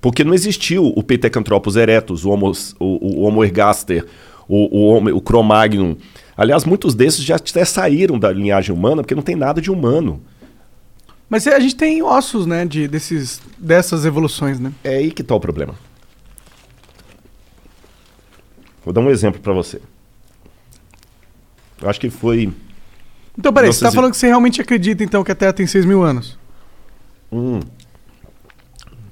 Porque 0.00 0.22
não 0.22 0.34
existiu 0.34 0.86
o 0.86 1.02
Pithecanthropus 1.02 1.74
erectus, 1.74 2.24
o 2.24 2.30
Homo, 2.30 2.52
o, 2.78 3.20
o 3.20 3.22
Homo 3.22 3.42
ergaster, 3.42 4.04
o, 4.48 4.96
o, 4.96 5.16
o 5.16 5.20
Cro-Magnon. 5.20 5.94
Aliás, 6.36 6.64
muitos 6.64 6.94
desses 6.94 7.22
já 7.22 7.36
até 7.36 7.64
saíram 7.64 8.18
da 8.18 8.32
linhagem 8.32 8.74
humana, 8.74 9.02
porque 9.02 9.14
não 9.14 9.22
tem 9.22 9.36
nada 9.36 9.60
de 9.60 9.70
humano. 9.70 10.22
Mas 11.28 11.46
a 11.46 11.60
gente 11.60 11.76
tem 11.76 12.02
ossos, 12.02 12.46
né, 12.46 12.64
de, 12.64 12.88
desses, 12.88 13.40
dessas 13.58 14.06
evoluções, 14.06 14.58
né? 14.58 14.72
É 14.82 14.96
aí 14.96 15.10
que 15.10 15.20
está 15.20 15.34
o 15.34 15.40
problema. 15.40 15.74
Vou 18.84 18.92
dar 18.94 19.00
um 19.00 19.10
exemplo 19.10 19.40
para 19.40 19.52
você. 19.52 19.80
Eu 21.82 21.88
acho 21.90 22.00
que 22.00 22.08
foi 22.10 22.52
Então, 23.38 23.52
peraí, 23.52 23.72
você 23.72 23.80
tá 23.80 23.84
Nossas- 23.86 23.94
falando 23.94 24.10
que 24.12 24.16
você 24.16 24.26
realmente 24.28 24.60
acredita, 24.60 25.04
então, 25.04 25.22
que 25.22 25.30
a 25.30 25.34
Terra 25.34 25.52
tem 25.52 25.66
6 25.66 25.84
mil 25.84 26.02
anos? 26.02 26.38
Hum. 27.30 27.60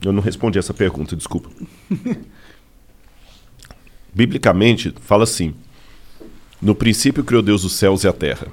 Eu 0.02 0.12
não 0.12 0.22
respondi 0.22 0.58
essa 0.58 0.72
pergunta, 0.72 1.14
desculpa. 1.16 1.50
Biblicamente, 4.16 4.94
fala 5.02 5.24
assim: 5.24 5.54
No 6.58 6.74
princípio 6.74 7.22
criou 7.22 7.42
Deus 7.42 7.64
os 7.64 7.74
céus 7.74 8.02
e 8.02 8.08
a 8.08 8.14
terra. 8.14 8.46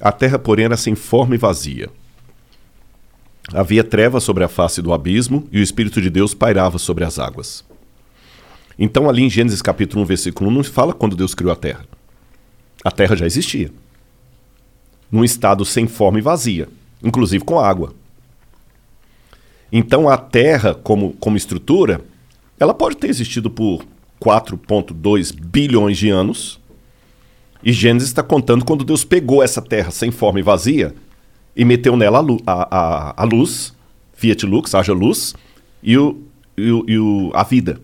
A 0.00 0.10
terra, 0.10 0.38
porém, 0.38 0.64
era 0.64 0.76
sem 0.78 0.94
forma 0.94 1.34
e 1.34 1.38
vazia. 1.38 1.90
Havia 3.52 3.84
trevas 3.84 4.24
sobre 4.24 4.42
a 4.42 4.48
face 4.48 4.80
do 4.80 4.94
abismo 4.94 5.46
e 5.52 5.58
o 5.60 5.62
Espírito 5.62 6.00
de 6.00 6.08
Deus 6.08 6.32
pairava 6.32 6.78
sobre 6.78 7.04
as 7.04 7.18
águas. 7.18 7.62
Então, 8.78 9.06
ali 9.06 9.22
em 9.22 9.28
Gênesis 9.28 9.60
capítulo 9.60 10.02
1, 10.02 10.06
versículo 10.06 10.48
1, 10.48 10.54
não 10.54 10.64
fala 10.64 10.94
quando 10.94 11.14
Deus 11.14 11.34
criou 11.34 11.52
a 11.52 11.56
terra. 11.56 11.84
A 12.82 12.90
terra 12.90 13.14
já 13.14 13.26
existia. 13.26 13.70
Num 15.12 15.22
estado 15.22 15.62
sem 15.62 15.86
forma 15.86 16.20
e 16.20 16.22
vazia, 16.22 16.70
inclusive 17.04 17.44
com 17.44 17.60
água. 17.60 17.92
Então 19.70 20.08
a 20.08 20.16
Terra, 20.16 20.74
como, 20.74 21.12
como 21.20 21.36
estrutura, 21.36 22.00
ela 22.58 22.72
pode 22.72 22.96
ter 22.96 23.10
existido 23.10 23.50
por 23.50 23.84
4,2 24.20 25.34
bilhões 25.34 25.96
de 25.98 26.08
anos. 26.10 26.60
E 27.62 27.72
Gênesis 27.72 28.08
está 28.08 28.22
contando 28.22 28.64
quando 28.64 28.84
Deus 28.84 29.04
pegou 29.04 29.42
essa 29.42 29.60
Terra 29.60 29.90
sem 29.90 30.10
forma 30.10 30.40
e 30.40 30.42
vazia 30.42 30.94
e 31.54 31.64
meteu 31.64 31.96
nela 31.96 32.18
a, 32.18 32.20
lu- 32.22 32.40
a, 32.46 32.76
a, 32.78 33.22
a 33.22 33.24
luz, 33.24 33.74
Fiat 34.14 34.46
Lux, 34.46 34.74
haja 34.74 34.92
luz, 34.94 35.34
e, 35.82 35.96
o, 35.98 36.18
e, 36.56 36.70
o, 36.70 36.84
e 36.88 36.98
o, 36.98 37.30
a 37.34 37.42
vida. 37.42 37.80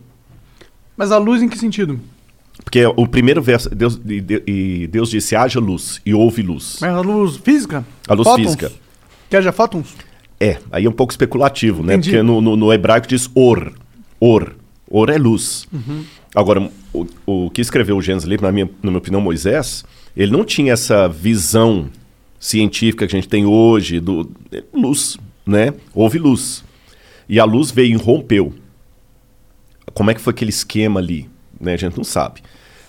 Mas 0.96 1.12
a 1.12 1.18
luz 1.18 1.42
em 1.42 1.48
que 1.48 1.58
sentido? 1.58 2.00
Porque 2.64 2.84
o 2.86 3.06
primeiro 3.06 3.42
verso, 3.42 3.68
Deus, 3.68 4.00
e, 4.06 4.20
de- 4.20 4.42
e 4.46 4.86
Deus 4.86 5.10
disse: 5.10 5.36
haja 5.36 5.60
luz 5.60 6.00
e 6.06 6.14
houve 6.14 6.40
luz. 6.40 6.78
Mas 6.80 6.94
a 6.94 7.00
luz 7.00 7.36
física? 7.36 7.84
A 8.08 8.14
luz 8.14 8.26
Fótons? 8.26 8.46
física. 8.46 8.72
Que 9.28 9.36
haja 9.36 9.52
fótons? 9.52 9.94
É, 10.40 10.58
aí 10.72 10.86
é 10.86 10.88
um 10.88 10.92
pouco 10.92 11.12
especulativo, 11.12 11.82
né? 11.82 11.94
Entendi. 11.94 12.10
Porque 12.10 12.22
no, 12.22 12.40
no, 12.40 12.56
no 12.56 12.72
hebraico 12.72 13.06
diz 13.06 13.28
or. 13.34 13.72
Or. 14.18 14.54
Or 14.88 15.10
é 15.10 15.18
luz. 15.18 15.66
Uhum. 15.72 16.04
Agora, 16.34 16.70
o, 16.92 17.06
o 17.26 17.50
que 17.50 17.60
escreveu 17.60 17.96
o 17.96 18.02
Gênesis 18.02 18.26
ali, 18.26 18.40
na 18.40 18.52
minha, 18.52 18.66
na 18.82 18.90
minha 18.90 18.98
opinião, 18.98 19.20
Moisés, 19.20 19.84
ele 20.16 20.32
não 20.32 20.44
tinha 20.44 20.72
essa 20.72 21.08
visão 21.08 21.90
científica 22.38 23.06
que 23.06 23.16
a 23.16 23.18
gente 23.18 23.28
tem 23.28 23.44
hoje 23.44 24.00
do 24.00 24.30
é, 24.52 24.62
luz, 24.72 25.18
né? 25.44 25.74
Houve 25.94 26.18
luz. 26.18 26.64
E 27.28 27.40
a 27.40 27.44
luz 27.44 27.70
veio 27.70 27.94
e 27.94 28.02
rompeu. 28.02 28.54
Como 29.92 30.10
é 30.10 30.14
que 30.14 30.20
foi 30.20 30.32
aquele 30.32 30.50
esquema 30.50 31.00
ali? 31.00 31.28
Né? 31.60 31.74
A 31.74 31.76
gente 31.76 31.96
não 31.96 32.04
sabe. 32.04 32.42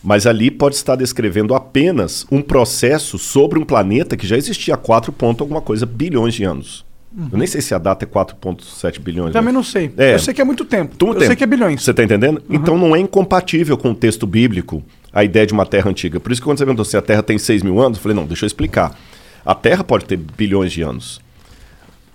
Mas 0.03 0.27
ali 0.27 0.51
pode 0.51 0.75
estar 0.75 0.95
descrevendo 0.95 1.55
apenas 1.55 2.25
um 2.31 2.41
processo 2.41 3.17
sobre 3.17 3.57
um 3.57 3.65
planeta 3.65 4.15
que 4.15 4.27
já 4.27 4.37
existia 4.37 4.75
há 4.75 4.77
4 4.77 5.11
ponto 5.11 5.43
alguma 5.43 5.61
coisa 5.61 5.85
bilhões 5.85 6.35
de 6.35 6.43
anos. 6.43 6.85
Uhum. 7.15 7.29
Eu 7.31 7.37
nem 7.37 7.47
sei 7.47 7.61
se 7.61 7.73
a 7.73 7.77
data 7.77 8.05
é 8.05 8.07
4,7 8.07 8.99
bilhões. 8.99 9.33
Também 9.33 9.53
né? 9.53 9.57
não 9.57 9.63
sei. 9.63 9.91
É. 9.97 10.15
Eu 10.15 10.19
sei 10.19 10.33
que 10.33 10.41
é 10.41 10.43
muito 10.43 10.65
tempo. 10.65 10.91
Muito 10.91 11.03
eu 11.03 11.13
tempo. 11.13 11.25
sei 11.25 11.35
que 11.35 11.43
é 11.43 11.47
bilhões. 11.47 11.83
Você 11.83 11.91
está 11.91 12.03
entendendo? 12.03 12.43
Então 12.49 12.77
não 12.77 12.95
é 12.95 12.99
incompatível 12.99 13.77
com 13.77 13.91
o 13.91 13.95
texto 13.95 14.27
bíblico 14.27 14.83
a 15.17 15.23
ideia 15.23 15.47
de 15.47 15.53
uma 15.53 15.65
terra 15.65 15.89
antiga. 15.89 16.19
Por 16.19 16.31
isso 16.31 16.41
que 16.41 16.45
quando 16.45 16.59
você 16.59 16.65
perguntou 16.65 16.85
se 16.85 16.95
a 16.95 17.01
Terra 17.01 17.23
tem 17.23 17.39
6 17.39 17.63
mil 17.63 17.81
anos, 17.81 17.97
eu 17.97 18.03
falei, 18.03 18.15
não, 18.15 18.25
deixa 18.25 18.45
eu 18.45 18.47
explicar. 18.47 18.95
A 19.43 19.55
Terra 19.55 19.83
pode 19.83 20.05
ter 20.05 20.15
bilhões 20.17 20.71
de 20.71 20.83
anos. 20.83 21.19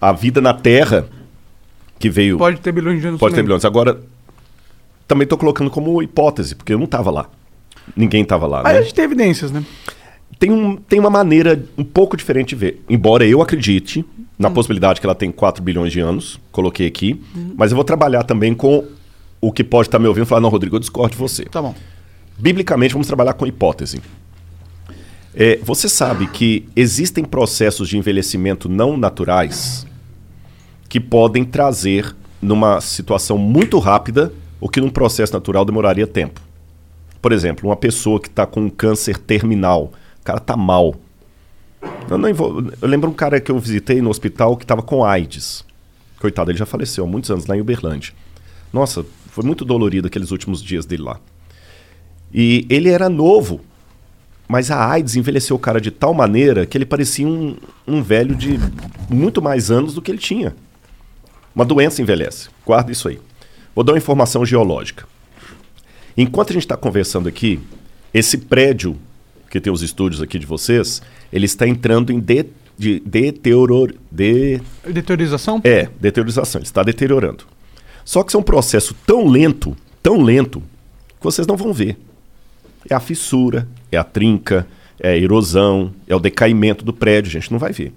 A 0.01 0.12
vida 0.12 0.40
na 0.40 0.55
Terra, 0.55 1.09
que 1.98 2.09
veio. 2.09 2.39
Pode 2.39 2.60
ter 2.60 2.70
bilhões 2.70 3.01
de 3.01 3.09
anos 3.09 3.19
Pode 3.19 3.32
ter 3.32 3.36
também. 3.36 3.47
bilhões. 3.47 3.64
Agora, 3.64 4.01
também 5.09 5.24
estou 5.24 5.39
colocando 5.39 5.70
como 5.70 6.02
hipótese, 6.02 6.55
porque 6.55 6.73
eu 6.73 6.78
não 6.78 6.85
estava 6.85 7.10
lá. 7.10 7.28
Ninguém 7.97 8.23
estava 8.23 8.47
lá. 8.47 8.62
Mas 8.62 8.73
né? 8.73 8.78
a 8.78 8.82
gente 8.82 8.94
tem 8.94 9.05
evidências, 9.05 9.51
né? 9.51 9.64
Tem, 10.43 10.51
um, 10.51 10.74
tem 10.74 10.98
uma 10.98 11.09
maneira 11.09 11.64
um 11.78 11.85
pouco 11.85 12.16
diferente 12.16 12.48
de 12.48 12.56
ver. 12.56 12.82
Embora 12.89 13.24
eu 13.24 13.40
acredite 13.40 14.05
na 14.36 14.51
possibilidade 14.51 15.01
que 15.01 15.06
ela 15.06 15.14
tem 15.14 15.31
4 15.31 15.62
bilhões 15.62 15.93
de 15.93 16.01
anos, 16.01 16.40
coloquei 16.51 16.85
aqui, 16.85 17.23
mas 17.56 17.70
eu 17.70 17.77
vou 17.77 17.85
trabalhar 17.85 18.24
também 18.24 18.52
com 18.52 18.85
o 19.40 19.52
que 19.52 19.62
pode 19.62 19.86
estar 19.86 20.01
me 20.01 20.09
ouvindo 20.09 20.24
e 20.24 20.27
falar, 20.27 20.40
não, 20.40 20.48
Rodrigo, 20.48 20.74
eu 20.74 20.81
discordo 20.81 21.12
de 21.12 21.16
você. 21.16 21.44
Tá 21.44 21.62
bom. 21.62 21.73
Biblicamente, 22.36 22.93
vamos 22.93 23.06
trabalhar 23.06 23.35
com 23.35 23.47
hipótese. 23.47 24.02
É, 25.32 25.60
você 25.62 25.89
sabe 25.89 26.27
que 26.27 26.66
existem 26.74 27.23
processos 27.23 27.89
de 27.89 27.97
envelhecimento 27.97 28.69
não 28.69 28.97
naturais 28.97 29.86
que 30.89 30.98
podem 30.98 31.44
trazer, 31.44 32.16
numa 32.40 32.81
situação 32.81 33.39
muito 33.39 33.78
rápida, 33.78 34.32
o 34.60 34.69
que 34.69 34.81
num 34.81 34.90
processo 34.90 35.32
natural 35.32 35.64
demoraria 35.64 36.05
tempo. 36.05 36.40
Por 37.20 37.31
exemplo, 37.31 37.69
uma 37.69 37.77
pessoa 37.77 38.19
que 38.19 38.27
está 38.27 38.44
com 38.44 38.62
um 38.62 38.69
câncer 38.69 39.16
terminal, 39.19 39.93
o 40.23 40.24
cara 40.24 40.39
está 40.39 40.57
mal. 40.57 40.94
Eu, 42.09 42.16
nem 42.16 42.32
vou- 42.32 42.62
eu 42.81 42.89
lembro 42.89 43.11
um 43.11 43.12
cara 43.12 43.40
que 43.40 43.51
eu 43.51 43.59
visitei 43.59 44.01
no 44.01 44.09
hospital 44.11 44.57
que 44.57 44.65
estava 44.65 44.82
com 44.82 45.05
AIDS. 45.05 45.65
Coitado, 46.20 46.51
ele 46.51 46.59
já 46.59 46.65
faleceu 46.66 47.05
há 47.05 47.07
muitos 47.07 47.31
anos 47.31 47.47
lá 47.47 47.57
em 47.57 47.61
Uberlândia. 47.61 48.12
Nossa, 48.73 49.05
foi 49.27 49.44
muito 49.44 49.65
dolorido 49.65 50.07
aqueles 50.07 50.31
últimos 50.31 50.62
dias 50.62 50.86
dele 50.86 51.03
lá. 51.03 51.19
E 52.32 52.65
ele 52.70 52.89
era 52.89 53.09
novo, 53.09 53.61
mas 54.49 54.70
a 54.70 54.89
AIDS 54.90 55.16
envelheceu 55.16 55.57
o 55.57 55.59
cara 55.59 55.81
de 55.81 55.90
tal 55.90 56.15
maneira 56.15 56.65
que 56.65 56.78
ele 56.78 56.86
parecia 56.86 57.27
um, 57.27 57.57
um 57.86 58.03
velho 58.03 58.35
de 58.36 58.59
muito 59.11 59.43
mais 59.43 59.70
anos 59.70 59.93
do 59.94 60.01
que 60.01 60.11
ele 60.11 60.19
tinha. 60.19 60.55
Uma 61.55 61.65
doença 61.65 62.01
envelhece. 62.01 62.49
Guarda 62.65 62.93
isso 62.93 63.09
aí. 63.09 63.20
Vou 63.74 63.82
dar 63.85 63.93
uma 63.93 63.99
informação 63.99 64.47
geológica. 64.47 65.07
Enquanto 66.16 66.51
a 66.51 66.53
gente 66.53 66.62
está 66.62 66.77
conversando 66.77 67.28
aqui, 67.28 67.61
esse 68.15 68.39
prédio 68.39 68.97
que 69.52 69.60
tem 69.60 69.70
os 69.70 69.82
estúdios 69.82 70.22
aqui 70.22 70.38
de 70.38 70.46
vocês, 70.46 71.02
ele 71.30 71.44
está 71.44 71.68
entrando 71.68 72.10
em 72.10 72.18
de, 72.18 72.46
de, 72.78 73.00
deterioro, 73.00 73.94
de, 74.10 74.58
Deteriorização? 74.82 75.60
é, 75.62 75.90
deteriorização. 76.00 76.58
Ele 76.58 76.66
está 76.66 76.82
deteriorando. 76.82 77.44
Só 78.02 78.22
que 78.22 78.30
isso 78.30 78.38
é 78.38 78.40
um 78.40 78.42
processo 78.42 78.96
tão 79.06 79.28
lento, 79.28 79.76
tão 80.02 80.22
lento, 80.22 80.60
que 81.18 81.22
vocês 81.22 81.46
não 81.46 81.54
vão 81.54 81.70
ver. 81.70 81.98
É 82.88 82.94
a 82.94 82.98
fissura, 82.98 83.68
é 83.92 83.98
a 83.98 84.02
trinca, 84.02 84.66
é 84.98 85.10
a 85.10 85.16
erosão, 85.18 85.92
é 86.08 86.16
o 86.16 86.18
decaimento 86.18 86.82
do 86.82 86.94
prédio, 86.94 87.28
a 87.28 87.32
gente 87.34 87.52
não 87.52 87.58
vai 87.58 87.74
ver. 87.74 87.92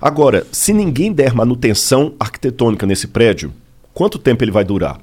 Agora, 0.00 0.46
se 0.50 0.72
ninguém 0.72 1.12
der 1.12 1.34
manutenção 1.34 2.14
arquitetônica 2.18 2.86
nesse 2.86 3.08
prédio, 3.08 3.52
quanto 3.92 4.18
tempo 4.18 4.42
ele 4.42 4.50
vai 4.50 4.64
durar? 4.64 4.98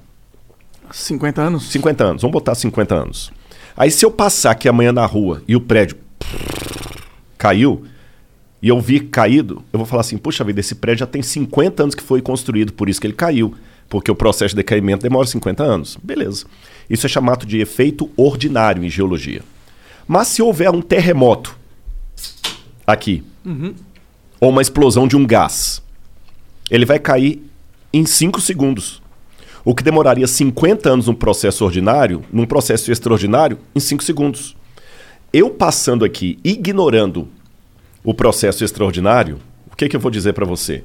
50 0.91 1.41
anos? 1.43 1.69
50 1.69 2.03
anos, 2.03 2.21
vamos 2.23 2.33
botar 2.33 2.55
50 2.55 2.95
anos. 2.95 3.31
Aí 3.77 3.91
se 3.91 4.05
eu 4.05 4.11
passar 4.11 4.51
aqui 4.51 4.69
amanhã 4.69 4.91
na 4.91 5.05
rua 5.05 5.41
e 5.47 5.55
o 5.55 5.61
prédio 5.61 5.97
caiu, 7.37 7.85
e 8.61 8.67
eu 8.69 8.79
vi 8.79 8.99
caído, 8.99 9.63
eu 9.71 9.77
vou 9.79 9.85
falar 9.85 10.01
assim, 10.01 10.17
puxa 10.17 10.43
vida, 10.43 10.59
esse 10.59 10.75
prédio 10.75 10.99
já 11.01 11.07
tem 11.07 11.21
50 11.21 11.83
anos 11.83 11.95
que 11.95 12.01
foi 12.01 12.21
construído, 12.21 12.73
por 12.73 12.89
isso 12.89 12.99
que 12.99 13.07
ele 13.07 13.13
caiu. 13.13 13.53
Porque 13.87 14.09
o 14.09 14.15
processo 14.15 14.55
de 14.55 14.55
decaimento 14.55 15.03
demora 15.03 15.27
50 15.27 15.63
anos. 15.63 15.95
Beleza. 16.01 16.45
Isso 16.89 17.05
é 17.05 17.09
chamado 17.09 17.45
de 17.45 17.59
efeito 17.59 18.09
ordinário 18.17 18.83
em 18.83 18.89
geologia. 18.89 19.43
Mas 20.07 20.29
se 20.29 20.41
houver 20.41 20.71
um 20.71 20.81
terremoto 20.81 21.55
aqui, 22.87 23.23
Uhum. 23.45 23.75
ou 24.39 24.49
uma 24.49 24.61
explosão 24.61 25.07
de 25.07 25.15
um 25.15 25.23
gás, 25.25 25.83
ele 26.71 26.83
vai 26.85 26.97
cair 26.97 27.45
em 27.93 28.05
5 28.07 28.41
segundos. 28.41 29.01
O 29.65 29.73
que 29.73 29.83
demoraria 29.83 30.27
50 30.27 30.87
anos 30.87 31.07
num 31.07 31.15
processo 31.15 31.65
ordinário, 31.65 32.23
num 32.31 32.45
processo 32.45 32.91
extraordinário, 32.91 33.57
em 33.75 33.79
5 33.79 34.03
segundos. 34.03 34.55
Eu 35.33 35.49
passando 35.49 36.05
aqui, 36.05 36.37
ignorando 36.43 37.27
o 38.03 38.13
processo 38.13 38.63
extraordinário, 38.63 39.39
o 39.71 39.75
que, 39.75 39.89
que 39.89 39.95
eu 39.95 39.99
vou 39.99 40.11
dizer 40.11 40.33
para 40.33 40.45
você? 40.45 40.83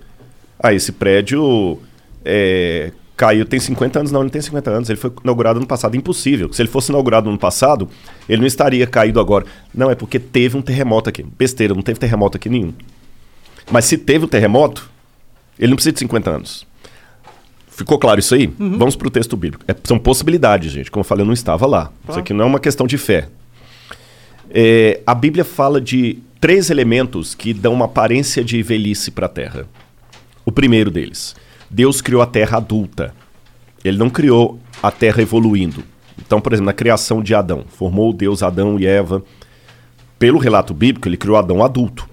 Ah, 0.58 0.72
esse 0.72 0.92
prédio 0.92 1.78
é, 2.24 2.90
caiu, 3.16 3.44
tem 3.44 3.60
50 3.60 3.98
anos? 3.98 4.10
Não, 4.10 4.20
ele 4.20 4.24
não 4.24 4.30
tem 4.30 4.40
50 4.40 4.70
anos, 4.70 4.88
ele 4.88 4.98
foi 4.98 5.12
inaugurado 5.22 5.60
no 5.60 5.66
passado. 5.66 5.94
Impossível. 5.94 6.50
Se 6.50 6.62
ele 6.62 6.70
fosse 6.70 6.90
inaugurado 6.90 7.30
no 7.30 7.38
passado, 7.38 7.86
ele 8.26 8.40
não 8.40 8.46
estaria 8.46 8.86
caído 8.86 9.20
agora. 9.20 9.44
Não, 9.74 9.90
é 9.90 9.94
porque 9.94 10.18
teve 10.18 10.56
um 10.56 10.62
terremoto 10.62 11.10
aqui. 11.10 11.22
Besteira, 11.22 11.74
não 11.74 11.82
teve 11.82 12.00
terremoto 12.00 12.38
aqui 12.38 12.48
nenhum. 12.48 12.72
Mas 13.70 13.84
se 13.84 13.98
teve 13.98 14.24
um 14.24 14.28
terremoto, 14.28 14.90
ele 15.58 15.68
não 15.68 15.76
precisa 15.76 15.92
de 15.92 15.98
50 15.98 16.30
anos. 16.30 16.69
Ficou 17.80 17.98
claro 17.98 18.20
isso 18.20 18.34
aí? 18.34 18.46
Vamos 18.58 18.94
para 18.94 19.08
o 19.08 19.10
texto 19.10 19.34
bíblico. 19.38 19.64
É- 19.66 19.74
são 19.84 19.98
possibilidades, 19.98 20.70
gente. 20.70 20.90
Como 20.90 21.00
eu 21.00 21.04
falei, 21.04 21.22
eu 21.22 21.26
não 21.26 21.32
estava 21.32 21.66
lá. 21.66 21.90
Isso 22.06 22.18
aqui 22.18 22.34
não 22.34 22.44
é 22.44 22.46
uma 22.46 22.60
questão 22.60 22.86
de 22.86 22.98
fé. 22.98 23.28
É, 24.50 25.00
a 25.06 25.14
Bíblia 25.14 25.44
fala 25.46 25.80
de 25.80 26.18
três 26.38 26.68
elementos 26.68 27.34
que 27.34 27.54
dão 27.54 27.72
uma 27.72 27.86
aparência 27.86 28.44
de 28.44 28.62
velhice 28.62 29.10
para 29.10 29.24
a 29.24 29.28
terra. 29.30 29.66
O 30.44 30.52
primeiro 30.52 30.90
deles, 30.90 31.34
Deus 31.70 32.02
criou 32.02 32.20
a 32.20 32.26
terra 32.26 32.58
adulta. 32.58 33.14
Ele 33.82 33.96
não 33.96 34.10
criou 34.10 34.60
a 34.82 34.90
terra 34.90 35.22
evoluindo. 35.22 35.82
Então, 36.18 36.38
por 36.38 36.52
exemplo, 36.52 36.66
na 36.66 36.74
criação 36.74 37.22
de 37.22 37.34
Adão, 37.34 37.64
formou 37.66 38.12
Deus 38.12 38.42
Adão 38.42 38.78
e 38.78 38.84
Eva. 38.84 39.22
Pelo 40.18 40.38
relato 40.38 40.74
bíblico, 40.74 41.08
ele 41.08 41.16
criou 41.16 41.38
Adão 41.38 41.64
adulto. 41.64 42.06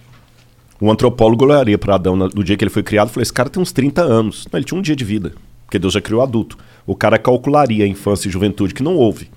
Um 0.82 0.90
antropólogo 0.90 1.44
olharia 1.44 1.78
para 1.78 1.96
Adão 1.96 2.16
no 2.16 2.42
dia 2.42 2.56
que 2.56 2.64
ele 2.64 2.72
foi 2.72 2.84
criado 2.84 3.10
e 3.10 3.12
falou: 3.12 3.24
Esse 3.24 3.34
cara 3.34 3.50
tem 3.50 3.62
uns 3.62 3.74
30 3.74 4.02
anos. 4.02 4.48
Não, 4.50 4.58
ele 4.58 4.64
tinha 4.66 4.78
um 4.80 4.82
dia 4.82 4.96
de 4.96 5.04
vida, 5.04 5.34
porque 5.68 5.78
Deus 5.78 5.94
já 5.94 6.02
criou 6.02 6.22
adulto. 6.22 6.58
O 6.86 6.96
cara 6.96 7.20
calcularia 7.20 7.84
a 7.84 7.88
infância 7.88 8.30
e 8.30 8.32
juventude, 8.32 8.74
que 8.74 8.82
não 8.82 8.96
houve. 8.96 9.30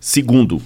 Segundo, 0.00 0.60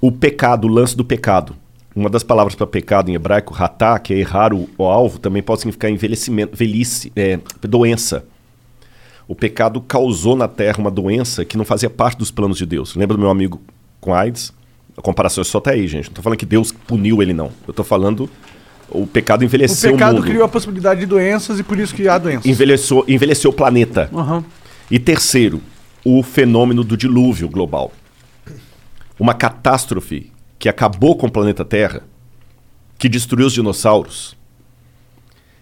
o 0.00 0.12
pecado, 0.12 0.68
o 0.68 0.70
lance 0.70 0.96
do 0.96 1.04
pecado. 1.04 1.56
uma 1.94 2.08
das 2.08 2.22
palavras 2.22 2.54
para 2.54 2.66
pecado 2.66 3.10
em 3.10 3.14
hebraico, 3.14 3.52
ratá, 3.52 3.98
que 3.98 4.14
é 4.14 4.18
errar 4.18 4.54
o, 4.54 4.70
o 4.78 4.84
alvo, 4.84 5.18
também 5.18 5.42
pode 5.42 5.60
significar 5.60 5.90
envelhecimento, 5.90 6.56
velhice, 6.56 7.12
é, 7.16 7.40
doença. 7.62 8.24
O 9.26 9.34
pecado 9.34 9.80
causou 9.80 10.36
na 10.36 10.46
terra 10.46 10.78
uma 10.78 10.90
doença 10.90 11.44
que 11.44 11.56
não 11.56 11.64
fazia 11.64 11.90
parte 11.90 12.18
dos 12.18 12.30
planos 12.30 12.56
de 12.56 12.64
Deus. 12.64 12.94
Lembra 12.94 13.16
do 13.16 13.20
meu 13.20 13.30
amigo 13.30 13.60
com 14.00 14.14
AIDS? 14.14 14.52
A 14.96 15.02
comparação 15.02 15.42
é 15.42 15.44
só 15.44 15.58
até 15.58 15.72
aí, 15.72 15.88
gente. 15.88 16.06
Não 16.06 16.14
tô 16.14 16.22
falando 16.22 16.38
que 16.38 16.46
Deus 16.46 16.70
puniu 16.70 17.20
ele, 17.20 17.32
não. 17.32 17.50
Eu 17.66 17.74
tô 17.74 17.82
falando 17.82 18.30
o 18.94 19.06
pecado 19.06 19.42
O 19.42 19.44
envelheceu 19.44 19.90
o, 19.90 19.94
pecado 19.94 20.14
mundo. 20.16 20.24
criou 20.26 20.44
a 20.44 20.48
possibilidade 20.48 21.00
de 21.00 21.06
doenças 21.06 21.58
e 21.58 21.62
por 21.62 21.78
isso 21.78 21.94
que 21.94 22.06
há 22.08 22.18
doenças. 22.18 22.46
Envelheceu, 22.46 23.04
envelheceu 23.08 23.50
o 23.50 23.54
planeta. 23.54 24.08
Aham. 24.12 24.44
E 24.90 24.98
terceiro, 24.98 25.60
o 26.04 26.22
fenômeno 26.22 26.84
do 26.84 26.96
dilúvio 26.96 27.48
global. 27.48 27.92
Uma 29.18 29.34
catástrofe 29.34 30.30
que 30.58 30.68
acabou 30.68 31.16
com 31.16 31.26
o 31.26 31.30
planeta 31.30 31.64
Terra, 31.64 32.02
que 32.98 33.08
destruiu 33.08 33.46
os 33.46 33.52
dinossauros, 33.52 34.36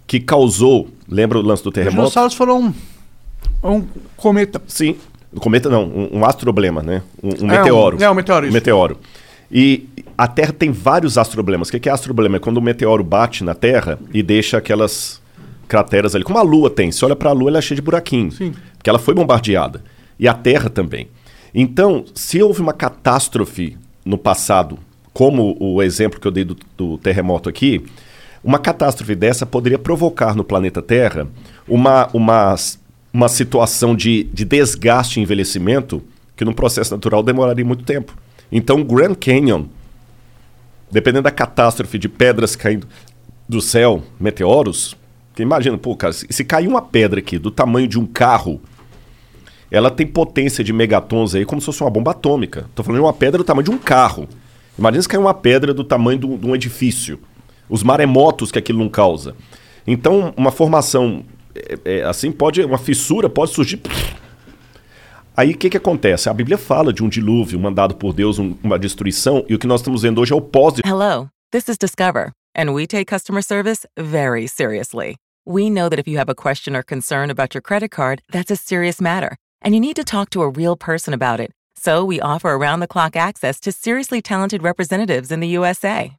que 0.07 0.19
causou, 0.20 0.89
lembra 1.09 1.39
o 1.39 1.43
lance 1.43 1.62
do 1.62 1.69
Os 1.69 1.74
terremoto? 1.74 1.97
dinossauros 1.97 2.35
foram 2.35 2.61
um, 3.62 3.70
um 3.77 3.85
cometa. 4.16 4.61
Sim, 4.66 4.97
um 5.32 5.39
cometa 5.39 5.69
não, 5.69 5.85
um, 5.85 6.19
um 6.19 6.24
astroblema, 6.24 6.82
né? 6.82 7.02
Um, 7.23 7.47
um 7.47 7.51
É, 7.52 7.59
meteoro. 7.59 7.97
um- 7.97 8.02
é, 8.02 8.11
um 8.11 8.15
meteoro, 8.15 8.47
isso. 8.47 8.52
meteoro. 8.52 8.98
E 9.52 9.89
a 10.21 10.27
Terra 10.27 10.53
tem 10.53 10.71
vários 10.71 11.17
astroblemas. 11.17 11.71
O 11.71 11.81
que 11.81 11.89
é 11.89 11.93
astroblema? 11.93 12.37
É 12.37 12.39
quando 12.39 12.59
o 12.59 12.61
meteoro 12.61 13.03
bate 13.03 13.43
na 13.43 13.55
Terra 13.55 13.99
e 14.13 14.23
deixa 14.23 14.59
aquelas 14.59 15.19
crateras 15.67 16.15
ali. 16.15 16.23
Como 16.23 16.39
a 16.39 16.43
Lua 16.43 16.69
tem. 16.69 16.93
Se 16.93 17.03
olha 17.07 17.17
para 17.17 17.31
a 17.31 17.33
Lua, 17.33 17.49
ela 17.49 17.57
é 17.57 17.63
cheia 17.63 17.77
de 17.77 17.81
buraquinhos. 17.81 18.37
Sim. 18.37 18.53
Porque 18.77 18.91
ela 18.91 18.99
foi 18.99 19.15
bombardeada. 19.15 19.83
E 20.19 20.29
a 20.29 20.35
Terra 20.35 20.69
também. 20.69 21.09
Então, 21.55 22.05
se 22.15 22.43
houve 22.43 22.61
uma 22.61 22.75
catástrofe 22.75 23.79
no 24.05 24.19
passado, 24.19 24.79
como 25.15 25.57
o 25.59 25.83
exemplo 25.83 26.21
que 26.21 26.27
eu 26.27 26.31
dei 26.31 26.45
do, 26.45 26.55
do 26.77 26.99
terremoto 26.99 27.49
aqui, 27.49 27.83
uma 28.45 28.59
catástrofe 28.59 29.15
dessa 29.15 29.47
poderia 29.47 29.79
provocar 29.79 30.37
no 30.37 30.45
planeta 30.45 30.83
Terra 30.83 31.29
uma, 31.67 32.11
uma, 32.13 32.55
uma 33.11 33.29
situação 33.29 33.97
de, 33.97 34.25
de 34.25 34.45
desgaste 34.45 35.19
e 35.19 35.23
envelhecimento 35.23 36.03
que 36.37 36.45
num 36.45 36.53
processo 36.53 36.93
natural 36.93 37.23
demoraria 37.23 37.65
muito 37.65 37.85
tempo. 37.85 38.15
Então, 38.53 38.83
o 38.83 38.85
Grand 38.85 39.15
Canyon, 39.15 39.65
dependendo 40.91 41.23
da 41.25 41.31
catástrofe 41.31 41.99
de 41.99 42.09
pedras 42.09 42.57
caindo 42.57 42.87
do 43.49 43.61
céu, 43.61 44.03
meteoros, 44.19 44.97
que 45.35 45.43
imagina, 45.43 45.77
pô, 45.79 45.97
cara, 45.97 46.12
se, 46.12 46.27
se 46.31 46.45
cair 46.45 46.69
uma 46.69 46.83
pedra 46.83 47.21
aqui 47.21 47.39
do 47.39 47.51
tamanho 47.51 47.89
de 47.89 47.99
um 47.99 48.07
carro, 48.07 48.61
ela 49.71 49.91
tem 49.91 50.07
potência 50.07 50.65
de 50.65 50.73
megatons 50.73 51.35
aí 51.35 51.45
como 51.45 51.61
se 51.61 51.67
fosse 51.67 51.83
uma 51.83 51.91
bomba 51.91 52.11
atômica. 52.11 52.67
Tô 52.75 52.83
falando 52.83 53.01
de 53.01 53.05
uma 53.07 53.12
pedra 53.12 53.39
do 53.39 53.45
tamanho 53.45 53.65
de 53.65 53.71
um 53.71 53.79
carro. 53.79 54.29
Imagina 54.79 55.03
se 55.03 55.09
cair 55.09 55.21
uma 55.21 55.35
pedra 55.35 55.73
do 55.73 55.85
tamanho 55.85 56.19
de 56.19 56.27
um- 56.27 56.37
de 56.37 56.47
um 56.47 56.55
edifício. 56.55 57.21
Os 57.69 57.83
maremotos 57.83 58.51
que 58.51 58.59
aquilo 58.59 58.81
não 58.81 58.89
causa. 58.89 59.35
Então, 59.87 60.35
uma 60.37 60.51
formação 60.51 61.25
é, 61.55 61.79
é, 61.85 62.03
assim 62.03 62.33
pode, 62.33 62.62
uma 62.62 62.79
fissura 62.79 63.29
pode 63.29 63.53
surgir. 63.53 63.81
Aí 65.41 65.53
o 65.53 65.57
que, 65.57 65.71
que 65.71 65.79
acontece? 65.79 66.29
A 66.29 66.35
Bíblia 66.35 66.59
fala 66.59 66.93
de 66.93 67.03
um 67.03 67.09
dilúvio 67.09 67.59
mandado 67.59 67.95
por 67.97 68.12
Deus, 68.12 68.39
um- 68.39 68.59
uma 68.62 68.79
destruição, 68.79 69.43
e 69.49 69.55
o 69.55 69.59
que 69.59 69.67
nós 69.67 69.81
estamos 69.81 70.03
vendo 70.03 70.21
hoje 70.21 70.35
é 70.35 70.37
o 70.37 70.41
pós 70.43 70.75
Hello, 70.85 71.31
this 71.51 71.67
is 71.67 71.79
Discover, 71.79 72.33
and 72.55 72.75
we 72.75 72.87
take 72.87 73.07
customer 73.07 73.43
service 73.43 73.87
very 73.99 74.47
seriously. 74.47 75.17
We 75.47 75.71
know 75.71 75.89
that 75.89 75.99
if 75.99 76.07
you 76.07 76.19
have 76.19 76.31
a 76.31 76.35
question 76.35 76.77
or 76.77 76.83
concern 76.85 77.31
about 77.31 77.55
your 77.55 77.62
credit 77.62 77.89
card, 77.91 78.21
that's 78.31 78.51
a 78.53 78.55
serious 78.55 79.01
matter, 79.01 79.37
and 79.62 79.75
you 79.75 79.81
need 79.81 79.97
to 79.97 80.05
talk 80.05 80.29
to 80.33 80.43
a 80.43 80.51
real 80.51 80.77
person 80.77 81.15
about 81.15 81.41
it. 81.41 81.53
So 81.75 82.05
we 82.05 82.21
offer 82.21 82.51
around 82.51 82.81
the 82.81 82.87
clock 82.87 83.17
access 83.17 83.59
to 83.61 83.73
seriously 83.73 84.21
talented 84.21 84.62
representatives 84.62 85.33
in 85.33 85.41
the 85.41 85.49
USA. 85.57 86.19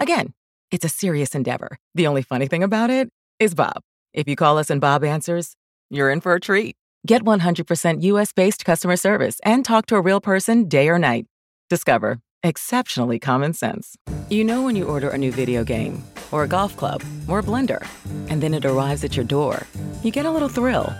Again, 0.00 0.32
it's 0.70 0.86
a 0.86 0.88
serious 0.88 1.34
endeavor. 1.34 1.76
The 1.94 2.06
only 2.06 2.22
funny 2.22 2.48
thing 2.48 2.62
about 2.62 2.88
it 2.88 3.10
is 3.38 3.54
Bob. 3.54 3.82
If 4.14 4.26
you 4.26 4.36
call 4.36 4.56
us 4.56 4.70
and 4.70 4.80
Bob 4.80 5.04
answers, 5.04 5.52
you're 5.90 6.10
in 6.10 6.22
for 6.22 6.32
a 6.32 6.40
treat. 6.40 6.76
Get 7.06 7.22
100% 7.22 8.02
US 8.02 8.32
based 8.32 8.64
customer 8.64 8.96
service 8.96 9.38
and 9.44 9.62
talk 9.62 9.84
to 9.86 9.96
a 9.96 10.00
real 10.00 10.22
person 10.22 10.68
day 10.68 10.88
or 10.88 10.98
night. 10.98 11.26
Discover 11.68 12.20
exceptionally 12.42 13.18
common 13.18 13.52
sense. 13.52 13.96
You 14.30 14.42
know 14.44 14.62
when 14.62 14.74
you 14.74 14.84
order 14.84 15.10
a 15.10 15.18
new 15.18 15.30
video 15.32 15.64
game, 15.64 16.02
or 16.30 16.44
a 16.44 16.48
golf 16.48 16.76
club, 16.76 17.02
or 17.28 17.38
a 17.38 17.42
blender, 17.42 17.86
and 18.28 18.42
then 18.42 18.54
it 18.54 18.64
arrives 18.64 19.02
at 19.04 19.16
your 19.16 19.24
door, 19.24 19.66
you 20.02 20.10
get 20.10 20.26
a 20.26 20.30
little 20.30 20.48
thrill. 20.48 20.94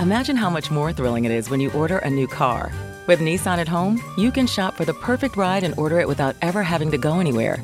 Imagine 0.00 0.36
how 0.36 0.50
much 0.50 0.70
more 0.70 0.92
thrilling 0.92 1.24
it 1.24 1.32
is 1.32 1.50
when 1.50 1.60
you 1.60 1.72
order 1.72 1.98
a 1.98 2.10
new 2.10 2.26
car. 2.26 2.72
With 3.06 3.20
Nissan 3.20 3.58
at 3.58 3.68
home, 3.68 4.00
you 4.16 4.30
can 4.30 4.46
shop 4.46 4.76
for 4.76 4.84
the 4.84 4.94
perfect 4.94 5.36
ride 5.36 5.64
and 5.64 5.76
order 5.78 5.98
it 5.98 6.08
without 6.08 6.36
ever 6.42 6.62
having 6.62 6.90
to 6.92 6.98
go 6.98 7.20
anywhere. 7.20 7.62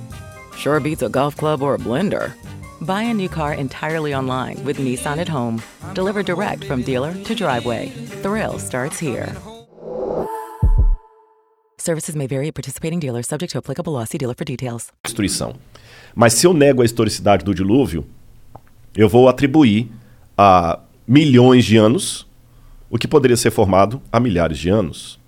Sure 0.57 0.81
beats 0.81 1.03
a 1.03 1.09
golf 1.09 1.37
club 1.37 1.63
or 1.63 1.75
a 1.75 1.79
blender. 1.79 2.33
Buy 2.81 3.03
a 3.05 3.15
new 3.15 3.29
car 3.29 3.55
entirely 3.55 4.15
online 4.15 4.63
with 4.65 4.79
Nissan 4.79 5.19
at 5.19 5.29
home. 5.29 5.63
Delivered 5.95 6.27
direct 6.27 6.65
from 6.65 6.83
dealer 6.83 7.13
to 7.25 7.35
driveway. 7.35 7.91
Thrill 8.23 8.59
starts 8.59 8.99
here. 8.99 9.33
Services 11.79 12.17
may 12.17 12.27
vary 12.27 12.49
at 12.49 12.55
participating 12.55 12.99
dealers, 12.99 13.27
subject 13.29 13.53
to 13.53 13.59
applicable 13.59 13.93
law. 13.93 14.05
See 14.05 14.19
dealer 14.19 14.35
for 14.35 14.45
details. 14.45 14.91
destruição. 15.05 15.55
Mas 16.15 16.35
se 16.35 16.47
eu 16.47 16.55
nego 16.55 16.83
a 16.83 16.85
historicidade 16.85 17.45
do 17.45 17.55
dilúvio, 17.55 18.05
eu 18.97 19.09
vou 19.09 19.29
atribuir 19.29 19.89
a 20.37 20.81
milhões 21.07 21.65
de 21.65 21.77
anos 21.77 22.27
o 22.89 22.99
que 22.99 23.09
poderia 23.09 23.37
ser 23.37 23.51
formado 23.51 24.01
há 24.11 24.19
milhares 24.19 24.59
de 24.59 24.69
anos. 24.69 25.19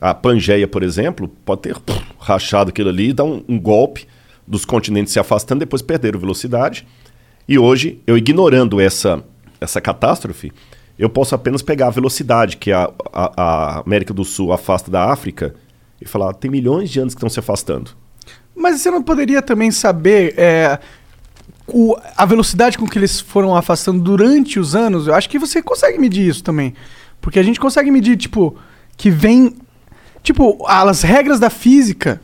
A 0.00 0.14
Pangeia, 0.14 0.66
por 0.66 0.82
exemplo, 0.82 1.28
pode 1.44 1.62
ter 1.62 1.76
rachado 2.18 2.70
aquilo 2.70 2.88
ali, 2.88 3.12
dar 3.12 3.24
um, 3.24 3.44
um 3.48 3.58
golpe 3.58 4.06
dos 4.46 4.64
continentes 4.64 5.12
se 5.12 5.18
afastando, 5.20 5.60
depois 5.60 5.82
perderam 5.82 6.18
velocidade. 6.18 6.86
E 7.48 7.58
hoje, 7.58 8.00
eu 8.06 8.16
ignorando 8.16 8.80
essa, 8.80 9.22
essa 9.60 9.80
catástrofe, 9.80 10.52
eu 10.98 11.08
posso 11.08 11.34
apenas 11.34 11.62
pegar 11.62 11.86
a 11.86 11.90
velocidade 11.90 12.56
que 12.56 12.70
a, 12.72 12.90
a, 13.12 13.42
a 13.42 13.80
América 13.80 14.12
do 14.12 14.24
Sul 14.24 14.52
afasta 14.52 14.90
da 14.90 15.10
África 15.10 15.54
e 16.00 16.06
falar: 16.06 16.32
tem 16.34 16.50
milhões 16.50 16.90
de 16.90 17.00
anos 17.00 17.14
que 17.14 17.18
estão 17.18 17.30
se 17.30 17.40
afastando. 17.40 17.90
Mas 18.54 18.80
você 18.80 18.90
não 18.90 19.02
poderia 19.02 19.40
também 19.40 19.70
saber 19.70 20.34
é, 20.36 20.78
o- 21.66 21.96
a 22.16 22.26
velocidade 22.26 22.76
com 22.76 22.86
que 22.86 22.98
eles 22.98 23.20
foram 23.20 23.56
afastando 23.56 24.02
durante 24.02 24.60
os 24.60 24.74
anos? 24.74 25.06
Eu 25.06 25.14
acho 25.14 25.28
que 25.30 25.38
você 25.38 25.62
consegue 25.62 25.98
medir 25.98 26.28
isso 26.28 26.44
também. 26.44 26.74
Porque 27.20 27.38
a 27.38 27.42
gente 27.42 27.58
consegue 27.60 27.90
medir, 27.90 28.16
tipo, 28.16 28.56
que 28.96 29.10
vem. 29.10 29.54
Tipo, 30.22 30.62
as 30.68 31.00
regras 31.02 31.40
da 31.40 31.48
física 31.48 32.20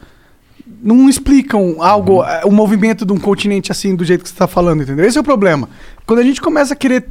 não 0.87 1.09
explicam 1.09 1.77
algo, 1.83 2.23
é, 2.23 2.43
o 2.45 2.51
movimento 2.53 3.05
de 3.05 3.13
um 3.13 3.19
continente 3.19 3.73
assim, 3.73 3.95
do 3.97 4.05
jeito 4.05 4.23
que 4.23 4.29
você 4.29 4.35
está 4.35 4.47
falando, 4.47 4.83
entendeu? 4.83 5.05
Esse 5.05 5.19
é 5.19 5.21
o 5.21 5.25
problema. 5.25 5.69
Quando 6.07 6.21
a 6.21 6.23
gente 6.23 6.41
começa 6.41 6.75
a 6.75 6.77
querer 6.77 7.07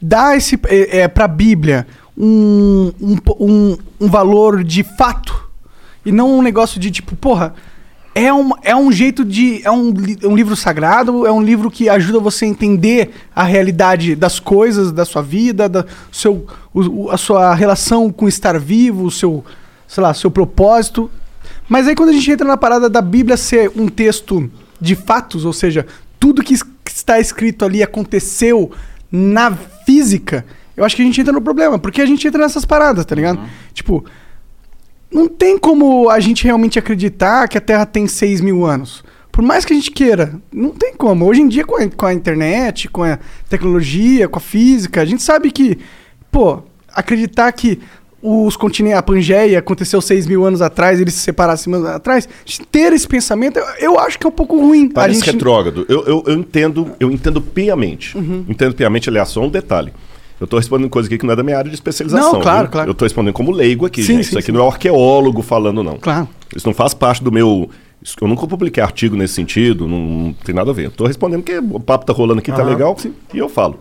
dar 0.00 0.36
esse, 0.36 0.58
é, 0.66 1.00
é, 1.00 1.08
pra 1.08 1.26
Bíblia 1.28 1.86
um, 2.16 2.92
um, 3.00 3.16
um, 3.40 3.76
um 4.00 4.08
valor 4.08 4.62
de 4.62 4.82
fato 4.82 5.48
e 6.04 6.12
não 6.12 6.38
um 6.38 6.42
negócio 6.42 6.78
de 6.80 6.90
tipo, 6.90 7.16
porra, 7.16 7.54
é 8.14 8.32
um, 8.32 8.50
é 8.62 8.76
um 8.76 8.92
jeito 8.92 9.24
de. 9.24 9.62
É 9.64 9.70
um, 9.70 9.90
é 10.22 10.26
um 10.28 10.36
livro 10.36 10.54
sagrado, 10.54 11.26
é 11.26 11.32
um 11.32 11.40
livro 11.42 11.70
que 11.70 11.88
ajuda 11.88 12.18
você 12.20 12.44
a 12.44 12.48
entender 12.48 13.10
a 13.34 13.42
realidade 13.42 14.14
das 14.14 14.38
coisas, 14.38 14.92
da 14.92 15.06
sua 15.06 15.22
vida, 15.22 15.66
da 15.66 15.86
seu, 16.10 16.46
o- 16.74 17.08
a 17.10 17.16
sua 17.16 17.54
relação 17.54 18.12
com 18.12 18.28
estar 18.28 18.58
vivo, 18.58 19.04
o 19.06 19.10
seu, 19.10 19.42
sei 19.88 20.02
lá, 20.02 20.12
seu 20.12 20.30
propósito. 20.30 21.10
Mas 21.68 21.86
aí 21.88 21.94
quando 21.94 22.10
a 22.10 22.12
gente 22.12 22.30
entra 22.30 22.46
na 22.46 22.56
parada 22.56 22.88
da 22.90 23.00
Bíblia 23.00 23.36
ser 23.36 23.70
um 23.76 23.88
texto 23.88 24.50
de 24.80 24.94
fatos, 24.94 25.44
ou 25.44 25.52
seja, 25.52 25.86
tudo 26.18 26.42
que 26.42 26.54
es- 26.54 26.62
que 26.62 26.90
está 26.90 27.18
escrito 27.20 27.64
ali 27.64 27.82
aconteceu 27.82 28.70
na 29.10 29.52
física, 29.86 30.44
eu 30.76 30.84
acho 30.84 30.96
que 30.96 31.02
a 31.02 31.04
gente 31.04 31.20
entra 31.20 31.32
no 31.32 31.40
problema, 31.40 31.78
porque 31.78 32.00
a 32.02 32.06
gente 32.06 32.26
entra 32.26 32.42
nessas 32.42 32.64
paradas, 32.64 33.04
tá 33.04 33.14
ligado? 33.14 33.40
Tipo, 33.72 34.04
não 35.10 35.28
tem 35.28 35.58
como 35.58 36.08
a 36.08 36.18
gente 36.20 36.44
realmente 36.44 36.78
acreditar 36.78 37.46
que 37.48 37.58
a 37.58 37.60
Terra 37.60 37.84
tem 37.86 38.06
6 38.06 38.40
mil 38.40 38.64
anos. 38.64 39.04
Por 39.30 39.42
mais 39.42 39.64
que 39.64 39.72
a 39.72 39.76
gente 39.76 39.90
queira, 39.90 40.34
não 40.52 40.70
tem 40.70 40.94
como. 40.94 41.26
Hoje 41.26 41.40
em 41.40 41.48
dia, 41.48 41.64
com 41.64 41.76
a, 41.76 41.88
com 41.88 42.06
a 42.06 42.12
internet, 42.14 42.88
com 42.88 43.02
a 43.02 43.18
tecnologia, 43.48 44.28
com 44.28 44.38
a 44.38 44.42
física, 44.42 45.00
a 45.00 45.04
gente 45.04 45.22
sabe 45.22 45.50
que, 45.50 45.78
pô, 46.30 46.62
acreditar 46.92 47.50
que 47.52 47.78
os 48.22 48.56
continentes, 48.56 48.98
a 48.98 49.02
Pangeia 49.02 49.58
aconteceu 49.58 50.00
6 50.00 50.26
mil 50.26 50.44
anos 50.44 50.62
atrás, 50.62 51.00
eles 51.00 51.12
se 51.14 51.20
separaram 51.20 51.56
6 51.56 51.66
mil 51.66 51.76
anos 51.80 51.90
atrás, 51.90 52.28
ter 52.70 52.92
esse 52.92 53.06
pensamento, 53.08 53.58
eu, 53.58 53.64
eu 53.80 53.98
acho 53.98 54.18
que 54.18 54.24
é 54.26 54.28
um 54.28 54.32
pouco 54.32 54.56
ruim. 54.60 54.88
Parece 54.88 55.18
gente- 55.20 55.32
retrógrado. 55.32 55.84
Eu, 55.88 56.04
eu, 56.06 56.24
eu 56.26 56.34
entendo, 56.34 56.90
eu 57.00 57.10
entendo 57.10 57.40
piamente. 57.40 58.16
Uhum. 58.16 58.44
Entendo 58.48 58.74
piamente, 58.74 59.08
aliás, 59.08 59.28
só 59.28 59.42
um 59.42 59.48
detalhe. 59.48 59.92
Eu 60.40 60.44
estou 60.44 60.58
respondendo 60.58 60.88
coisa 60.90 61.08
aqui 61.08 61.18
que 61.18 61.24
não 61.26 61.32
é 61.32 61.36
da 61.36 61.42
minha 61.42 61.56
área 61.58 61.68
de 61.68 61.74
especialização. 61.74 62.32
Não, 62.34 62.40
claro, 62.40 62.68
claro. 62.68 62.88
Eu 62.88 62.92
estou 62.92 63.06
respondendo 63.06 63.32
como 63.34 63.50
leigo 63.52 63.86
aqui, 63.86 64.02
Sim, 64.02 64.14
gente. 64.14 64.24
sim, 64.24 64.28
Isso 64.30 64.38
aqui 64.38 64.46
sim. 64.46 64.52
não 64.52 64.64
é 64.64 64.66
arqueólogo 64.68 65.40
falando, 65.42 65.82
não. 65.84 65.98
Claro. 65.98 66.28
Isso 66.56 66.66
não 66.66 66.74
faz 66.74 66.94
parte 66.94 67.22
do 67.22 67.30
meu. 67.30 67.68
Eu 68.20 68.26
nunca 68.26 68.44
publiquei 68.48 68.82
artigo 68.82 69.14
nesse 69.16 69.34
sentido, 69.34 69.86
não, 69.86 69.98
não 69.98 70.32
tem 70.32 70.52
nada 70.52 70.70
a 70.70 70.74
ver. 70.74 70.88
Estou 70.88 71.06
respondendo 71.06 71.42
porque 71.44 71.58
o 71.58 71.78
papo 71.78 72.04
tá 72.04 72.12
rolando 72.12 72.40
aqui, 72.40 72.50
tá 72.50 72.60
Aham, 72.62 72.70
legal, 72.70 72.96
e 73.32 73.38
eu 73.38 73.48
falo. 73.48 73.78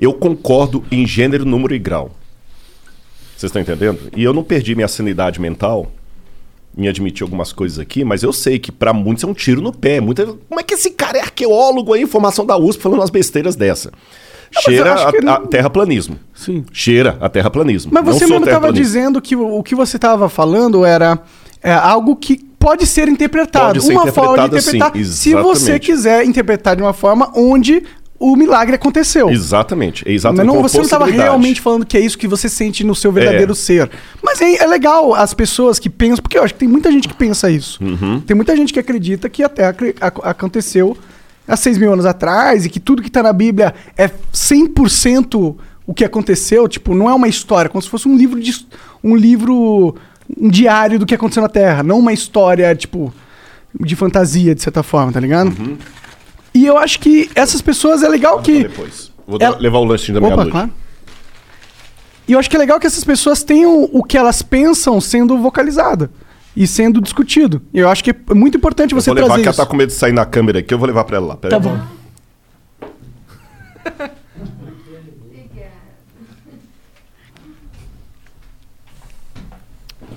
Eu 0.00 0.12
concordo 0.12 0.82
em 0.90 1.06
gênero, 1.06 1.44
número 1.44 1.74
e 1.74 1.78
grau. 1.78 2.10
Vocês 3.44 3.50
estão 3.50 3.60
entendendo? 3.62 4.10
E 4.16 4.24
eu 4.24 4.32
não 4.32 4.42
perdi 4.42 4.74
minha 4.74 4.88
sanidade 4.88 5.40
mental 5.40 5.90
em 6.76 6.88
admitir 6.88 7.22
algumas 7.22 7.52
coisas 7.52 7.78
aqui, 7.78 8.02
mas 8.02 8.22
eu 8.22 8.32
sei 8.32 8.58
que 8.58 8.72
pra 8.72 8.92
muitos 8.92 9.22
é 9.22 9.26
um 9.26 9.34
tiro 9.34 9.60
no 9.60 9.72
pé. 9.72 10.00
Muita... 10.00 10.26
Como 10.26 10.58
é 10.58 10.62
que 10.62 10.74
esse 10.74 10.90
cara 10.90 11.18
é 11.18 11.20
arqueólogo 11.20 11.92
aí, 11.92 12.02
informação 12.02 12.44
da 12.46 12.56
USP, 12.56 12.82
falando 12.82 12.98
umas 13.00 13.10
besteiras 13.10 13.54
dessa? 13.54 13.92
Cheira 14.50 14.94
a, 14.94 15.10
ele- 15.14 15.28
a 15.28 15.36
terraplanismo. 15.40 16.18
Sim. 16.32 16.64
Cheira 16.72 17.18
a 17.20 17.28
terraplanismo. 17.28 17.92
Mas 17.92 18.04
Não 18.04 18.12
você 18.12 18.26
mesmo 18.26 18.44
estava 18.44 18.72
dizendo 18.72 19.20
que 19.20 19.36
o, 19.36 19.58
o 19.58 19.62
que 19.62 19.74
você 19.74 19.96
estava 19.96 20.28
falando 20.28 20.84
era 20.84 21.18
é, 21.62 21.72
algo 21.72 22.16
que 22.16 22.38
pode 22.58 22.86
ser 22.86 23.08
interpretado. 23.08 23.74
Pode 23.74 23.84
ser 23.84 23.92
uma 23.92 24.06
forma 24.10 24.48
de 24.48 24.56
interpretar. 24.56 25.04
se 25.04 25.34
você 25.34 25.78
quiser 25.78 26.24
interpretar 26.24 26.76
de 26.76 26.82
uma 26.82 26.92
forma 26.94 27.30
onde 27.36 27.82
o 28.32 28.36
milagre 28.36 28.74
aconteceu. 28.74 29.28
Exatamente. 29.28 30.02
É 30.08 30.12
exatamente. 30.12 30.46
não, 30.46 30.62
você 30.62 30.78
não 30.78 30.84
estava 30.84 31.04
realmente 31.04 31.60
falando 31.60 31.84
que 31.84 31.96
é 31.96 32.00
isso 32.00 32.16
que 32.16 32.26
você 32.26 32.48
sente 32.48 32.82
no 32.82 32.94
seu 32.94 33.12
verdadeiro 33.12 33.52
É. 33.52 33.54
ser. 33.54 33.90
Mas 34.22 34.40
é, 34.40 34.62
é 34.62 34.66
legal 34.66 35.14
as 35.14 35.34
pessoas 35.34 35.78
que 35.78 35.90
pensam, 35.90 36.22
porque 36.22 36.38
eu 36.38 36.42
acho 36.42 36.54
que 36.54 36.60
tem 36.60 36.68
muita 36.68 36.90
gente 36.90 37.06
que 37.06 37.14
pensa 37.14 37.50
isso. 37.50 37.84
Uhum. 37.84 38.20
Tem 38.20 38.34
muita 38.34 38.56
gente 38.56 38.72
que 38.72 38.80
acredita 38.80 39.28
que 39.28 39.42
a 39.42 39.48
Terra 39.48 39.76
aconteceu 40.22 40.96
há 41.46 41.54
6 41.54 41.76
mil 41.76 41.92
anos 41.92 42.06
atrás 42.06 42.64
e 42.64 42.70
que 42.70 42.80
tudo 42.80 43.02
que 43.02 43.08
está 43.08 43.22
na 43.22 43.32
Bíblia 43.32 43.74
é 43.96 44.08
100% 44.32 45.56
o 45.86 45.92
que 45.92 46.04
aconteceu. 46.04 46.66
Tipo, 46.66 46.94
não 46.94 47.10
é 47.10 47.14
uma 47.14 47.28
história, 47.28 47.68
como 47.68 47.82
se 47.82 47.90
fosse 47.90 48.08
um 48.08 48.16
livro 48.16 48.40
de 48.40 48.66
um 49.02 49.14
livro, 49.14 49.94
um 50.40 50.48
diário 50.48 50.98
do 50.98 51.04
que 51.04 51.14
aconteceu 51.14 51.42
na 51.42 51.48
Terra, 51.48 51.82
não 51.82 51.98
uma 51.98 52.12
história, 52.12 52.74
tipo, 52.74 53.12
de 53.78 53.94
fantasia, 53.94 54.54
de 54.54 54.62
certa 54.62 54.82
forma, 54.82 55.12
tá 55.12 55.20
ligado? 55.20 55.48
Uhum. 55.48 55.76
E 56.54 56.64
eu 56.64 56.78
acho 56.78 57.00
que 57.00 57.28
essas 57.34 57.60
pessoas 57.60 58.02
é 58.02 58.08
legal 58.08 58.40
que. 58.40 58.62
Depois. 58.62 59.10
Vou 59.26 59.38
dar- 59.38 59.58
levar 59.58 59.78
o 59.78 59.84
lanchinho 59.84 60.20
da 60.20 60.26
Opa, 60.26 60.36
meia-noite. 60.36 60.50
claro. 60.52 60.72
E 62.28 62.32
eu 62.32 62.38
acho 62.38 62.48
que 62.48 62.56
é 62.56 62.58
legal 62.58 62.78
que 62.80 62.86
essas 62.86 63.04
pessoas 63.04 63.42
tenham 63.42 63.84
o 63.92 64.02
que 64.02 64.16
elas 64.16 64.40
pensam 64.40 65.00
sendo 65.00 65.36
vocalizado 65.38 66.08
e 66.56 66.66
sendo 66.66 67.00
discutido. 67.00 67.60
E 67.72 67.78
eu 67.80 67.88
acho 67.88 68.02
que 68.04 68.10
é 68.10 68.34
muito 68.34 68.56
importante 68.56 68.92
Eu 68.94 69.00
você 69.00 69.10
vou 69.10 69.16
levar, 69.16 69.26
trazer 69.28 69.42
que 69.42 69.48
ela 69.48 69.52
isso. 69.52 69.60
tá 69.62 69.66
com 69.66 69.76
medo 69.76 69.88
de 69.88 69.94
sair 69.94 70.12
na 70.12 70.24
câmera 70.24 70.60
aqui, 70.60 70.72
eu 70.72 70.78
vou 70.78 70.86
levar 70.86 71.04
pra 71.04 71.16
ela 71.16 71.26
lá. 71.26 71.36
Pera 71.36 71.60
Tá 71.60 71.68
aí. 71.70 71.76
bom. 71.76 71.84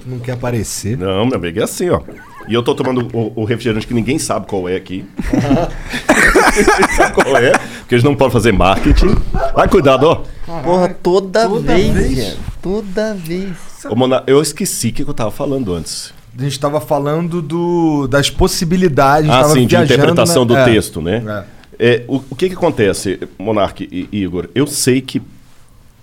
Não 0.05 0.19
quer 0.19 0.33
aparecer. 0.33 0.97
Não, 0.97 1.25
meu 1.25 1.37
amigo, 1.37 1.59
é 1.59 1.63
assim, 1.63 1.89
ó. 1.89 2.01
E 2.47 2.53
eu 2.53 2.63
tô 2.63 2.73
tomando 2.73 3.07
o, 3.13 3.41
o 3.41 3.43
refrigerante 3.43 3.85
que 3.85 3.93
ninguém 3.93 4.17
sabe 4.17 4.47
qual 4.47 4.67
é 4.69 4.75
aqui. 4.75 5.05
ninguém 5.33 6.95
sabe 6.95 7.13
qual 7.13 7.35
é, 7.37 7.51
porque 7.79 7.95
eles 7.95 8.03
não 8.03 8.15
podem 8.15 8.31
fazer 8.33 8.51
marketing. 8.53 9.15
Vai, 9.53 9.67
cuidado, 9.67 10.03
ó. 10.05 10.15
Porra, 10.61 10.89
toda, 10.89 11.47
Toda 11.47 11.73
vez, 11.75 11.93
vez? 11.93 12.37
Toda 12.61 13.13
vez. 13.13 13.51
Ô, 13.89 13.95
Mona, 13.95 14.23
eu 14.27 14.41
esqueci 14.41 14.89
o 14.89 14.93
que 14.93 15.01
eu 15.03 15.13
tava 15.13 15.31
falando 15.31 15.73
antes. 15.73 16.13
A 16.37 16.41
gente 16.43 16.59
tava 16.59 16.79
falando 16.79 17.41
do, 17.41 18.07
das 18.07 18.29
possibilidades. 18.29 19.29
Ah, 19.29 19.43
sim, 19.45 19.65
de 19.65 19.75
interpretação 19.75 20.45
na- 20.45 20.47
do 20.53 20.57
é. 20.57 20.65
texto, 20.65 21.01
né? 21.01 21.45
É, 21.79 22.03
o, 22.07 22.21
o 22.29 22.35
que 22.35 22.47
que 22.49 22.55
acontece, 22.55 23.19
Monark 23.37 23.87
e 23.91 24.07
e 24.11 24.23
Igor? 24.23 24.47
Eu 24.55 24.65
sei 24.67 25.01
que 25.01 25.21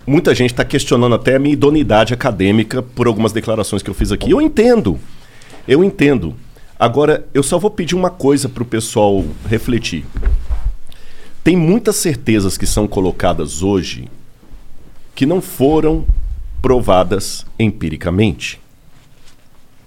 muita 0.07 0.35
gente 0.35 0.51
está 0.53 0.65
questionando 0.65 1.15
até 1.15 1.37
a 1.37 1.39
minha 1.39 1.53
idoneidade 1.53 2.13
acadêmica 2.13 2.83
por 2.83 3.07
algumas 3.07 3.33
declarações 3.33 3.83
que 3.83 3.91
eu 3.91 3.95
fiz 3.95 4.13
aqui. 4.13 4.31
Eu 4.31 4.41
entendo. 4.41 4.99
Eu 5.67 5.83
entendo. 5.83 6.35
Agora, 6.79 7.27
eu 7.33 7.43
só 7.43 7.59
vou 7.59 7.71
pedir 7.71 7.95
uma 7.95 8.11
coisa 8.11 8.49
para 8.49 8.63
o 8.63 8.67
pessoal 8.67 9.25
refletir. 9.49 10.05
Tem 11.43 11.57
muitas 11.57 11.97
certezas 11.97 12.57
que 12.59 12.67
são 12.67 12.87
colocadas 12.87 13.63
hoje 13.63 14.09
que 15.15 15.25
não 15.27 15.41
foram 15.41 16.05
provadas 16.61 17.47
empiricamente. 17.59 18.61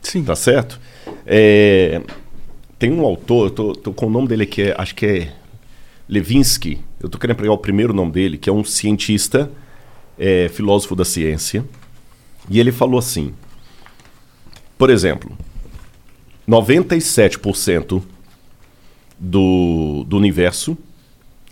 Sim. 0.02 0.24
Tá 0.24 0.36
certo? 0.36 0.80
É, 1.26 2.02
tem 2.80 2.92
um 2.92 3.04
autor, 3.06 3.52
tô, 3.52 3.74
tô 3.74 3.92
com 3.92 4.06
o 4.08 4.10
nome 4.10 4.28
dele 4.28 4.44
aqui, 4.44 4.62
é- 4.62 4.76
acho 4.78 4.96
que 4.96 5.06
é 5.06 5.34
Levinsky. 6.08 6.80
Eu 7.00 7.10
tô 7.10 7.18
querendo 7.18 7.38
pegar 7.38 7.52
o 7.52 7.58
primeiro 7.58 7.94
nome 7.94 8.12
dele, 8.12 8.38
que 8.38 8.50
é 8.50 8.54
um 8.54 8.64
cientista, 8.64 9.52
é, 10.18 10.48
filósofo 10.50 10.96
da 10.96 11.04
ciência. 11.04 11.66
E 12.50 12.60
ele 12.60 12.72
falou 12.72 12.98
assim: 12.98 13.34
por 14.78 14.90
exemplo, 14.90 15.36
97% 16.48 18.02
do, 19.20 20.04
do 20.08 20.18
universo 20.18 20.78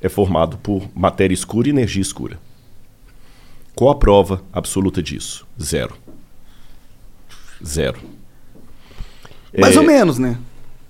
é 0.01 0.07
formado 0.07 0.57
por 0.57 0.87
matéria 0.95 1.33
escura 1.33 1.67
e 1.67 1.71
energia 1.71 2.01
escura. 2.01 2.39
Qual 3.73 3.89
a 3.89 3.95
prova 3.95 4.41
absoluta 4.53 5.03
disso? 5.03 5.45
Zero. 5.61 5.95
Zero. 7.65 7.99
Mais 9.57 9.75
É, 9.75 9.79
ou 9.79 9.85
menos, 9.85 10.17
né? 10.17 10.37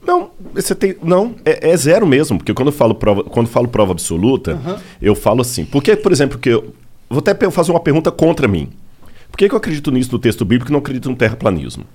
Não, 0.05 0.29
você 0.53 0.75
tem. 0.75 0.95
Não, 1.01 1.35
é, 1.43 1.71
é 1.71 1.77
zero 1.77 2.05
mesmo, 2.05 2.37
porque 2.37 2.53
quando 2.53 2.67
eu 2.67 2.73
falo 2.73 2.93
prova, 2.93 3.23
quando 3.23 3.47
falo 3.47 3.67
prova 3.67 3.91
absoluta, 3.91 4.51
Aham. 4.53 4.81
eu 5.01 5.15
falo 5.15 5.41
assim. 5.41 5.65
Porque, 5.65 5.95
por 5.95 6.11
exemplo, 6.11 6.37
que 6.37 6.49
eu. 6.49 6.75
Vou 7.09 7.19
até 7.19 7.49
fazer 7.49 7.71
uma 7.71 7.79
pergunta 7.79 8.11
contra 8.11 8.47
mim. 8.47 8.69
Por 9.31 9.37
que, 9.37 9.47
que 9.47 9.53
eu 9.53 9.57
acredito 9.57 9.91
nisso 9.91 10.11
no 10.11 10.19
texto 10.19 10.45
bíblico 10.45 10.71
e 10.71 10.73
não 10.73 10.79
acredito 10.79 11.09
no 11.09 11.15
terraplanismo? 11.15 11.85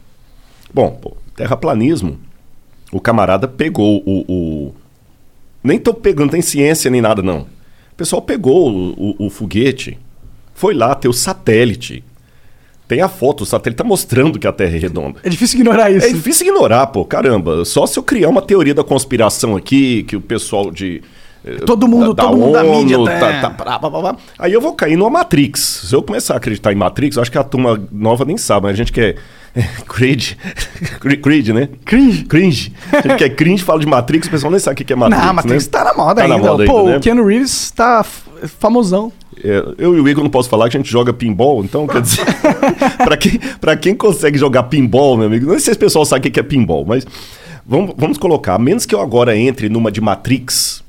Bom, 0.72 0.90
pô, 0.90 1.16
terraplanismo, 1.36 2.18
o 2.92 3.00
camarada 3.00 3.46
pegou 3.48 4.02
o. 4.06 4.24
o- 4.28 4.74
nem 5.62 5.78
tô 5.78 5.92
pegando, 5.92 6.22
não 6.26 6.28
tem 6.32 6.42
ciência 6.42 6.90
nem 6.90 7.00
nada, 7.00 7.22
não. 7.22 7.40
O 7.92 7.96
pessoal 7.96 8.22
pegou 8.22 8.70
o, 8.70 9.14
o- 9.20 9.26
o 9.26 9.30
foguete, 9.30 9.98
foi 10.54 10.74
lá 10.74 10.94
ter 10.94 11.08
o 11.08 11.12
satélite. 11.12 12.02
Tem 12.88 13.00
a 13.02 13.08
foto, 13.08 13.42
o 13.42 13.46
satélite 13.46 13.76
tá 13.78 13.84
mostrando 13.84 14.36
que 14.38 14.46
a 14.48 14.52
Terra 14.52 14.74
é 14.74 14.78
redonda. 14.78 15.20
É 15.22 15.28
difícil 15.28 15.60
ignorar 15.60 15.90
isso. 15.92 16.06
É 16.06 16.12
difícil 16.12 16.48
ignorar, 16.48 16.88
pô, 16.88 17.04
caramba. 17.04 17.64
Só 17.64 17.86
se 17.86 17.96
eu 17.96 18.02
criar 18.02 18.28
uma 18.28 18.42
teoria 18.42 18.74
da 18.74 18.82
conspiração 18.82 19.54
aqui, 19.56 20.02
que 20.04 20.16
o 20.16 20.20
pessoal 20.20 20.72
de. 20.72 21.00
eh, 21.44 21.56
Todo 21.64 21.86
mundo- 21.86 22.12
da 22.14 22.24
todo 22.24 22.36
mundo 22.36 22.52
da 22.52 22.64
mídia 22.64 22.98
ONU 22.98 23.04
tá- 23.06 23.20
tá- 23.20 23.40
tá- 23.42 23.50
pá, 23.50 23.78
pá, 23.78 23.90
pá, 23.90 24.02
pá. 24.02 24.16
Aí 24.38 24.52
eu 24.52 24.60
vou 24.60 24.72
cair 24.74 24.96
numa 24.96 25.08
Matrix. 25.10 25.84
Se 25.88 25.94
eu 25.94 26.02
começar 26.02 26.34
a 26.34 26.36
acreditar 26.38 26.72
em 26.72 26.76
Matrix, 26.76 27.16
acho 27.16 27.30
que 27.30 27.38
a 27.38 27.44
turma 27.44 27.80
nova 27.92 28.24
nem 28.24 28.36
sabe, 28.36 28.64
mas 28.66 28.72
a 28.74 28.76
gente 28.76 28.92
que 28.92 29.00
é. 29.00 29.08
é 29.10 29.16
Creed. 29.88 30.32
Cre- 31.00 31.16
Creed, 31.16 31.48
né? 31.48 31.68
Cringe. 31.84 32.24
Cringe. 32.30 32.72
Gente 33.02 33.16
que 33.16 33.24
é 33.24 33.28
cringe, 33.28 33.62
fala 33.62 33.80
de 33.80 33.86
Matrix, 33.86 34.28
o 34.28 34.30
pessoal 34.30 34.50
nem 34.50 34.60
sabe 34.60 34.80
o 34.80 34.84
que 34.84 34.92
é 34.92 34.96
Matrix. 34.96 35.24
não, 35.26 35.34
Matrix 35.34 35.64
né? 35.66 35.70
tá 35.72 35.84
na 35.84 35.94
moda 35.94 36.22
Tá 36.22 36.28
na 36.28 36.34
ainda. 36.36 36.48
moda 36.50 36.64
Pô, 36.64 36.78
ainda, 36.78 36.90
né? 36.92 36.96
o 36.96 37.00
Keanu 37.00 37.26
Reeves 37.26 37.70
tá 37.72 38.04
famosão. 38.58 39.12
É, 39.42 39.62
eu 39.78 39.96
e 39.96 40.00
o 40.00 40.08
Igor 40.08 40.22
não 40.22 40.30
posso 40.30 40.48
falar 40.48 40.68
que 40.68 40.76
a 40.76 40.80
gente 40.80 40.90
joga 40.90 41.12
pinball, 41.12 41.64
então 41.64 41.86
quer 41.86 42.02
dizer. 42.02 42.24
pra, 43.02 43.16
quem, 43.16 43.40
pra 43.60 43.76
quem 43.76 43.94
consegue 43.94 44.38
jogar 44.38 44.64
pinball, 44.64 45.16
meu 45.16 45.26
amigo, 45.26 45.46
não 45.46 45.58
sei 45.58 45.72
se 45.74 45.76
o 45.78 45.80
pessoal 45.80 46.04
sabe 46.04 46.20
o 46.20 46.22
que 46.24 46.30
que 46.30 46.40
é 46.40 46.42
pinball, 46.42 46.84
mas 46.86 47.06
vamos, 47.66 47.94
vamos 47.96 48.18
colocar, 48.18 48.54
a 48.54 48.58
menos 48.58 48.84
que 48.86 48.94
eu 48.94 49.00
agora 49.00 49.36
entre 49.36 49.68
numa 49.68 49.90
de 49.90 50.00
Matrix, 50.00 50.82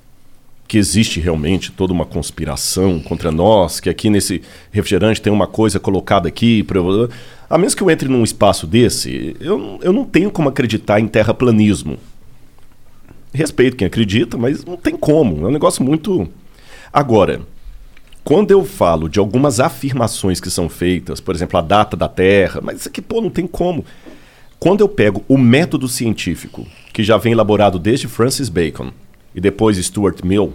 que 0.71 0.77
existe 0.77 1.19
realmente 1.19 1.69
toda 1.69 1.91
uma 1.91 2.05
conspiração 2.05 2.97
contra 3.01 3.29
nós, 3.29 3.81
que 3.81 3.89
aqui 3.89 4.09
nesse 4.09 4.41
refrigerante 4.71 5.21
tem 5.21 5.33
uma 5.33 5.45
coisa 5.45 5.81
colocada 5.81 6.29
aqui. 6.29 6.63
Pra, 6.63 6.79
a 7.49 7.57
menos 7.57 7.75
que 7.75 7.83
eu 7.83 7.91
entre 7.91 8.07
num 8.07 8.23
espaço 8.23 8.65
desse, 8.65 9.35
eu, 9.41 9.79
eu 9.81 9.91
não 9.91 10.05
tenho 10.05 10.31
como 10.31 10.47
acreditar 10.47 11.01
em 11.01 11.09
terraplanismo. 11.09 11.97
Respeito 13.33 13.75
quem 13.75 13.85
acredita, 13.85 14.37
mas 14.37 14.63
não 14.63 14.77
tem 14.77 14.95
como. 14.95 15.45
É 15.45 15.49
um 15.49 15.51
negócio 15.51 15.83
muito. 15.83 16.29
Agora, 16.93 17.41
quando 18.23 18.51
eu 18.51 18.63
falo 18.63 19.09
de 19.09 19.19
algumas 19.19 19.59
afirmações 19.59 20.39
que 20.39 20.49
são 20.49 20.69
feitas, 20.69 21.19
por 21.19 21.35
exemplo, 21.35 21.59
a 21.59 21.61
data 21.61 21.97
da 21.97 22.07
Terra, 22.07 22.61
mas 22.63 22.79
isso 22.79 22.87
aqui, 22.87 23.01
pô, 23.01 23.19
não 23.19 23.29
tem 23.29 23.45
como. 23.45 23.83
Quando 24.57 24.79
eu 24.79 24.87
pego 24.87 25.21
o 25.27 25.37
método 25.37 25.89
científico, 25.89 26.65
que 26.93 27.03
já 27.03 27.17
vem 27.17 27.33
elaborado 27.33 27.77
desde 27.77 28.07
Francis 28.07 28.47
Bacon 28.47 28.93
e 29.35 29.41
depois 29.41 29.77
Stuart 29.77 30.19
Mill, 30.23 30.53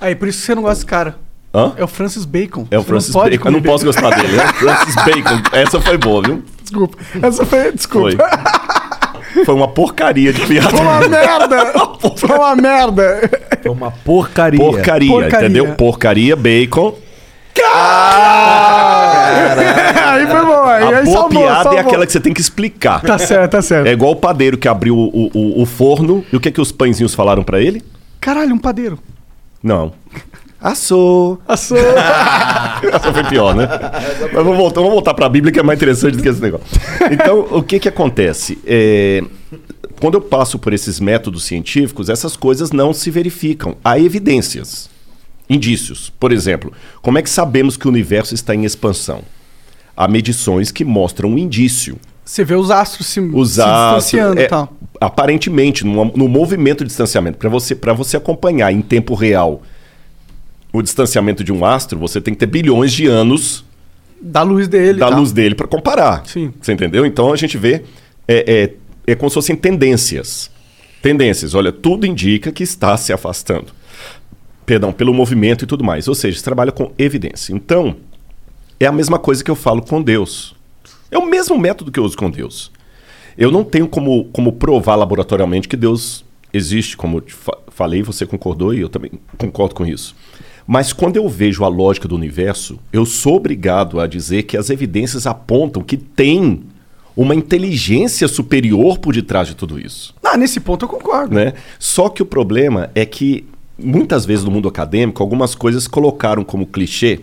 Aí, 0.00 0.14
por 0.14 0.28
isso 0.28 0.40
que 0.40 0.44
você 0.46 0.54
não 0.54 0.62
gosta 0.62 0.74
desse 0.76 0.86
cara. 0.86 1.16
Hã? 1.54 1.72
É 1.78 1.82
o 1.84 1.88
Francis 1.88 2.26
Bacon. 2.26 2.66
é 2.70 2.78
o 2.78 2.82
Você 2.82 2.88
Francis 2.88 3.14
Bacon. 3.14 3.48
Eu 3.48 3.52
não 3.52 3.62
posso 3.62 3.84
gostar 3.86 4.10
dele, 4.10 4.36
né? 4.36 4.46
Francis 4.52 4.94
Bacon. 4.94 5.42
Essa 5.52 5.80
foi 5.80 5.96
boa, 5.96 6.22
viu? 6.22 6.44
Desculpa. 6.60 6.98
Essa 7.22 7.46
foi. 7.46 7.72
Desculpa. 7.72 8.10
Foi. 9.34 9.44
Foi 9.44 9.54
uma 9.54 9.68
porcaria 9.68 10.32
de 10.34 10.40
piada. 10.46 10.68
Foi 10.70 10.80
uma 10.80 11.08
merda! 11.08 11.72
Foi 12.16 12.36
uma 12.36 12.56
merda! 12.56 13.30
Foi 13.62 13.70
uma 13.70 13.90
porcaria. 13.90 14.58
Porcaria, 14.60 15.08
Porcaria. 15.10 15.38
entendeu? 15.38 15.74
Porcaria, 15.74 16.36
bacon. 16.36 16.94
aí 20.06 20.26
foi 20.26 20.46
bom, 20.46 20.62
aí, 20.64 20.82
A 20.82 20.98
aí 20.98 21.04
boa 21.04 21.16
salvou, 21.16 21.28
piada 21.28 21.60
é 21.60 21.62
salvou. 21.62 21.78
aquela 21.80 22.06
que 22.06 22.12
você 22.12 22.20
tem 22.20 22.32
que 22.32 22.40
explicar. 22.40 23.00
Tá 23.02 23.18
certo, 23.18 23.52
tá 23.52 23.62
certo. 23.62 23.86
É 23.86 23.92
igual 23.92 24.12
o 24.12 24.16
padeiro 24.16 24.56
que 24.56 24.68
abriu 24.68 24.96
o, 24.96 25.30
o, 25.32 25.62
o 25.62 25.66
forno 25.66 26.24
e 26.32 26.36
o 26.36 26.40
que, 26.40 26.50
que 26.50 26.60
os 26.60 26.72
pãezinhos 26.72 27.14
falaram 27.14 27.42
pra 27.42 27.60
ele? 27.60 27.82
Caralho, 28.20 28.54
um 28.54 28.58
padeiro. 28.58 28.98
Não. 29.62 29.92
Assou. 30.60 31.40
Assou. 31.46 31.76
Essa 32.92 33.12
foi 33.12 33.24
pior, 33.24 33.54
né? 33.54 33.68
Mas 34.32 34.32
vamos 34.32 34.56
voltar, 34.56 34.80
vamos 34.80 34.94
voltar 34.94 35.14
pra 35.14 35.28
Bíblia 35.28 35.52
que 35.52 35.60
é 35.60 35.62
mais 35.62 35.78
interessante 35.78 36.16
do 36.16 36.22
que 36.22 36.28
esse 36.28 36.40
negócio. 36.40 36.66
Então, 37.10 37.46
o 37.50 37.62
que 37.62 37.78
que 37.78 37.88
acontece? 37.88 38.58
É, 38.66 39.22
quando 40.00 40.14
eu 40.14 40.20
passo 40.20 40.58
por 40.58 40.72
esses 40.72 40.98
métodos 40.98 41.44
científicos, 41.44 42.08
essas 42.08 42.36
coisas 42.36 42.72
não 42.72 42.92
se 42.92 43.10
verificam. 43.10 43.76
Há 43.84 43.98
evidências, 43.98 44.88
indícios. 45.48 46.12
Por 46.18 46.32
exemplo, 46.32 46.72
como 47.02 47.18
é 47.18 47.22
que 47.22 47.30
sabemos 47.30 47.76
que 47.76 47.86
o 47.86 47.90
universo 47.90 48.34
está 48.34 48.54
em 48.54 48.64
expansão? 48.64 49.22
Há 49.96 50.06
medições 50.08 50.70
que 50.70 50.84
mostram 50.84 51.30
um 51.30 51.38
indício. 51.38 51.96
Você 52.24 52.44
vê 52.44 52.54
os 52.54 52.70
astros 52.70 53.06
se, 53.06 53.20
Os 53.20 53.52
se 53.52 53.60
astros, 53.62 54.04
distanciando 54.04 54.40
é, 54.40 54.46
tal. 54.48 54.72
aparentemente, 55.00 55.84
no, 55.84 56.04
no 56.06 56.28
movimento 56.28 56.78
de 56.84 56.88
distanciamento, 56.88 57.38
para 57.38 57.48
você, 57.48 57.74
pra 57.74 57.92
você 57.92 58.16
acompanhar 58.16 58.72
em 58.72 58.80
tempo 58.82 59.14
real 59.14 59.62
o 60.72 60.82
distanciamento 60.82 61.42
de 61.44 61.52
um 61.52 61.64
astro, 61.64 61.98
você 61.98 62.20
tem 62.20 62.34
que 62.34 62.40
ter 62.40 62.46
bilhões 62.46 62.92
de 62.92 63.06
anos 63.06 63.64
Da 64.20 64.42
luz 64.42 64.68
dele. 64.68 64.98
da 64.98 65.08
tal. 65.08 65.20
luz 65.20 65.32
dele 65.32 65.54
para 65.54 65.66
comparar. 65.66 66.26
Sim. 66.26 66.52
Você 66.60 66.72
entendeu? 66.72 67.06
Então 67.06 67.32
a 67.32 67.36
gente 67.36 67.56
vê 67.56 67.82
é, 68.28 68.72
é, 69.06 69.12
é 69.12 69.14
como 69.14 69.30
se 69.30 69.34
fossem 69.34 69.54
tendências. 69.56 70.50
Tendências. 71.00 71.54
Olha, 71.54 71.70
tudo 71.72 72.04
indica 72.04 72.50
que 72.50 72.64
está 72.64 72.96
se 72.96 73.12
afastando. 73.12 73.66
Perdão, 74.66 74.92
pelo 74.92 75.14
movimento 75.14 75.62
e 75.64 75.66
tudo 75.66 75.84
mais. 75.84 76.08
Ou 76.08 76.14
seja, 76.14 76.36
você 76.36 76.44
trabalha 76.44 76.72
com 76.72 76.92
evidência. 76.98 77.54
Então, 77.54 77.96
é 78.78 78.84
a 78.86 78.92
mesma 78.92 79.18
coisa 79.18 79.42
que 79.42 79.50
eu 79.50 79.54
falo 79.54 79.80
com 79.80 80.02
Deus. 80.02 80.54
É 81.10 81.16
o 81.16 81.24
mesmo 81.24 81.56
método 81.56 81.92
que 81.92 82.00
eu 82.00 82.04
uso 82.04 82.16
com 82.16 82.28
Deus. 82.28 82.70
Eu 83.38 83.50
não 83.52 83.62
tenho 83.62 83.86
como, 83.86 84.24
como 84.26 84.52
provar 84.52 84.96
laboratorialmente 84.96 85.68
que 85.68 85.76
Deus 85.76 86.24
existe, 86.52 86.96
como 86.96 87.18
eu 87.18 87.20
te 87.20 87.32
fa- 87.32 87.58
falei, 87.68 88.02
você 88.02 88.26
concordou 88.26 88.74
e 88.74 88.80
eu 88.80 88.88
também 88.88 89.12
concordo 89.38 89.74
com 89.74 89.86
isso. 89.86 90.16
Mas 90.66 90.92
quando 90.92 91.16
eu 91.16 91.28
vejo 91.28 91.62
a 91.62 91.68
lógica 91.68 92.08
do 92.08 92.16
universo, 92.16 92.78
eu 92.92 93.06
sou 93.06 93.36
obrigado 93.36 94.00
a 94.00 94.06
dizer 94.06 94.44
que 94.44 94.56
as 94.56 94.68
evidências 94.68 95.26
apontam 95.26 95.82
que 95.82 95.96
tem 95.96 96.62
uma 97.14 97.34
inteligência 97.34 98.26
superior 98.26 98.98
por 98.98 99.14
detrás 99.14 99.46
de 99.46 99.54
tudo 99.54 99.78
isso. 99.78 100.12
Ah, 100.24 100.36
nesse 100.36 100.58
ponto 100.58 100.84
eu 100.84 100.88
concordo. 100.88 101.34
Né? 101.34 101.52
Só 101.78 102.08
que 102.08 102.22
o 102.22 102.26
problema 102.26 102.90
é 102.94 103.06
que 103.06 103.46
muitas 103.78 104.24
vezes 104.24 104.44
no 104.44 104.50
mundo 104.50 104.68
acadêmico 104.68 105.22
algumas 105.22 105.54
coisas 105.54 105.86
colocaram 105.86 106.42
como 106.44 106.66
clichê. 106.66 107.20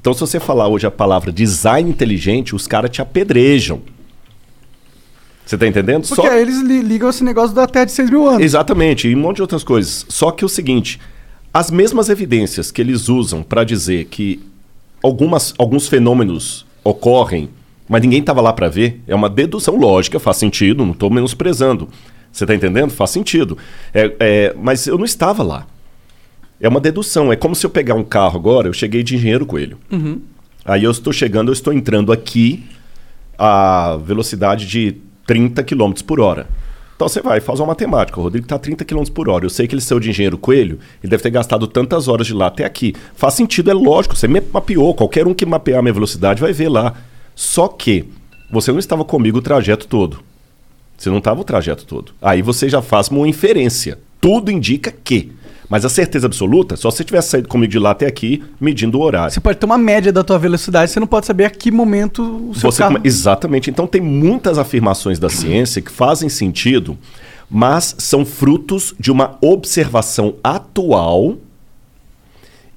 Então, 0.00 0.12
se 0.12 0.20
você 0.20 0.38
falar 0.38 0.68
hoje 0.68 0.86
a 0.86 0.90
palavra 0.90 1.32
design 1.32 1.88
inteligente, 1.88 2.54
os 2.54 2.66
caras 2.66 2.90
te 2.90 3.00
apedrejam. 3.00 3.80
Você 5.46 5.58
tá 5.58 5.66
entendendo? 5.66 6.06
Porque 6.08 6.26
aí 6.26 6.40
eles 6.42 6.60
li- 6.60 6.80
ligam 6.82 7.08
esse 7.10 7.22
negócio 7.22 7.54
da 7.54 7.66
Terra 7.66 7.84
de 7.86 7.92
6 7.92 8.10
mil 8.10 8.28
anos. 8.28 8.42
Exatamente, 8.42 9.08
e 9.08 9.14
um 9.14 9.18
monte 9.20 9.36
de 9.36 9.42
outras 9.42 9.62
coisas. 9.62 10.06
Só 10.08 10.30
que 10.30 10.42
é 10.42 10.46
o 10.46 10.48
seguinte: 10.48 10.98
as 11.52 11.70
mesmas 11.70 12.08
evidências 12.08 12.70
que 12.70 12.80
eles 12.80 13.08
usam 13.08 13.42
para 13.42 13.62
dizer 13.64 14.06
que 14.06 14.40
algumas, 15.02 15.54
alguns 15.58 15.86
fenômenos 15.86 16.66
ocorrem, 16.82 17.48
mas 17.88 18.00
ninguém 18.02 18.20
estava 18.20 18.40
lá 18.40 18.52
para 18.54 18.68
ver, 18.68 19.02
é 19.06 19.14
uma 19.14 19.28
dedução 19.28 19.76
lógica, 19.76 20.18
faz 20.18 20.38
sentido, 20.38 20.84
não 20.84 20.92
estou 20.92 21.10
menosprezando. 21.10 21.88
Você 22.32 22.44
está 22.44 22.54
entendendo? 22.54 22.90
Faz 22.90 23.10
sentido. 23.10 23.56
É, 23.92 24.12
é, 24.18 24.54
mas 24.60 24.86
eu 24.86 24.96
não 24.98 25.04
estava 25.04 25.42
lá. 25.42 25.66
É 26.64 26.68
uma 26.68 26.80
dedução. 26.80 27.30
É 27.30 27.36
como 27.36 27.54
se 27.54 27.66
eu 27.66 27.68
pegar 27.68 27.94
um 27.94 28.02
carro 28.02 28.38
agora, 28.38 28.66
eu 28.66 28.72
cheguei 28.72 29.02
de 29.02 29.14
engenheiro 29.14 29.44
coelho. 29.44 29.76
Uhum. 29.92 30.18
Aí 30.64 30.82
eu 30.82 30.90
estou 30.90 31.12
chegando, 31.12 31.50
eu 31.50 31.52
estou 31.52 31.74
entrando 31.74 32.10
aqui 32.10 32.64
a 33.38 33.98
velocidade 34.02 34.66
de 34.66 34.96
30 35.26 35.62
km 35.62 35.92
por 36.06 36.20
hora. 36.20 36.48
Então 36.96 37.06
você 37.06 37.20
vai, 37.20 37.38
faz 37.38 37.60
uma 37.60 37.66
matemática. 37.66 38.18
O 38.18 38.22
Rodrigo 38.22 38.46
está 38.46 38.56
a 38.56 38.58
30 38.58 38.82
km 38.82 39.02
por 39.12 39.28
hora. 39.28 39.44
Eu 39.44 39.50
sei 39.50 39.68
que 39.68 39.74
ele 39.74 39.82
saiu 39.82 40.00
de 40.00 40.08
engenheiro 40.08 40.38
coelho 40.38 40.78
e 41.02 41.06
deve 41.06 41.22
ter 41.22 41.28
gastado 41.28 41.66
tantas 41.66 42.08
horas 42.08 42.26
de 42.26 42.32
lá 42.32 42.46
até 42.46 42.64
aqui. 42.64 42.94
Faz 43.14 43.34
sentido, 43.34 43.70
é 43.70 43.74
lógico. 43.74 44.16
Você 44.16 44.26
me 44.26 44.40
mapeou. 44.50 44.94
Qualquer 44.94 45.26
um 45.26 45.34
que 45.34 45.44
mapear 45.44 45.80
a 45.80 45.82
minha 45.82 45.92
velocidade 45.92 46.40
vai 46.40 46.54
ver 46.54 46.70
lá. 46.70 46.94
Só 47.34 47.68
que 47.68 48.08
você 48.50 48.72
não 48.72 48.78
estava 48.78 49.04
comigo 49.04 49.36
o 49.36 49.42
trajeto 49.42 49.86
todo. 49.86 50.20
Você 50.96 51.10
não 51.10 51.18
estava 51.18 51.42
o 51.42 51.44
trajeto 51.44 51.84
todo. 51.84 52.12
Aí 52.22 52.40
você 52.40 52.70
já 52.70 52.80
faz 52.80 53.08
uma 53.08 53.28
inferência. 53.28 53.98
Tudo 54.18 54.50
indica 54.50 54.90
que. 54.90 55.30
Mas 55.74 55.84
a 55.84 55.88
certeza 55.88 56.26
absoluta, 56.26 56.76
só 56.76 56.88
se 56.88 56.98
você 56.98 57.02
tivesse 57.04 57.30
saído 57.30 57.48
comigo 57.48 57.68
de 57.68 57.80
lá 57.80 57.90
até 57.90 58.06
aqui, 58.06 58.40
medindo 58.60 58.96
o 58.96 59.02
horário. 59.02 59.32
Você 59.34 59.40
pode 59.40 59.58
ter 59.58 59.66
uma 59.66 59.76
média 59.76 60.12
da 60.12 60.22
tua 60.22 60.38
velocidade, 60.38 60.92
você 60.92 61.00
não 61.00 61.06
pode 61.08 61.26
saber 61.26 61.46
a 61.46 61.50
que 61.50 61.68
momento 61.72 62.22
o 62.50 62.54
seu 62.54 62.70
Você 62.70 62.78
carro... 62.78 62.94
come- 62.94 63.04
Exatamente. 63.08 63.70
Então 63.70 63.84
tem 63.84 64.00
muitas 64.00 64.56
afirmações 64.56 65.18
da 65.18 65.28
ciência 65.28 65.82
que 65.82 65.90
fazem 65.90 66.28
sentido, 66.28 66.96
mas 67.50 67.96
são 67.98 68.24
frutos 68.24 68.94
de 69.00 69.10
uma 69.10 69.36
observação 69.40 70.36
atual 70.44 71.38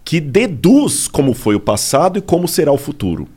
que 0.03 0.19
deduz 0.19 1.07
como 1.07 1.35
foi 1.35 1.53
o 1.53 1.59
passado 1.59 2.17
e 2.17 2.21
como 2.21 2.47
será 2.47 2.71
o 2.71 2.79
futuro. 2.79 3.27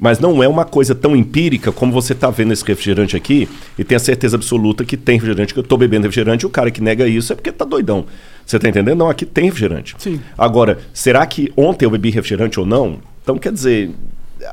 Mas 0.00 0.20
não 0.20 0.42
é 0.42 0.48
uma 0.48 0.64
coisa 0.64 0.94
tão 0.94 1.16
empírica 1.16 1.72
como 1.72 1.92
você 1.92 2.12
está 2.12 2.30
vendo 2.30 2.52
esse 2.52 2.64
refrigerante 2.64 3.16
aqui 3.16 3.48
e 3.76 3.82
tem 3.82 3.96
a 3.96 4.00
certeza 4.00 4.36
absoluta 4.36 4.84
que 4.84 4.96
tem 4.96 5.16
refrigerante, 5.16 5.52
que 5.52 5.58
eu 5.58 5.62
estou 5.64 5.76
bebendo 5.78 6.04
refrigerante 6.06 6.44
e 6.44 6.46
o 6.46 6.50
cara 6.50 6.70
que 6.70 6.80
nega 6.80 7.06
isso 7.08 7.32
é 7.32 7.36
porque 7.36 7.50
tá 7.50 7.64
doidão. 7.64 8.04
Você 8.48 8.56
está 8.56 8.66
entendendo? 8.66 8.96
Não, 8.96 9.10
aqui 9.10 9.26
tem 9.26 9.44
refrigerante. 9.44 9.94
Sim. 9.98 10.18
Agora, 10.36 10.78
será 10.94 11.26
que 11.26 11.52
ontem 11.54 11.84
eu 11.84 11.90
bebi 11.90 12.08
refrigerante 12.08 12.58
ou 12.58 12.64
não? 12.64 12.98
Então, 13.22 13.36
quer 13.36 13.52
dizer, 13.52 13.90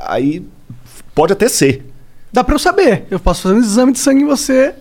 aí 0.06 0.46
pode 1.14 1.32
até 1.32 1.48
ser. 1.48 1.86
Dá 2.32 2.44
pra 2.44 2.56
eu 2.56 2.60
saber. 2.60 3.06
Eu 3.10 3.22
posso 3.22 3.44
fazer 3.44 3.56
um 3.56 3.60
exame 3.60 3.94
de 3.94 4.00
sangue 4.00 4.24
em 4.24 4.26
você. 4.26 4.74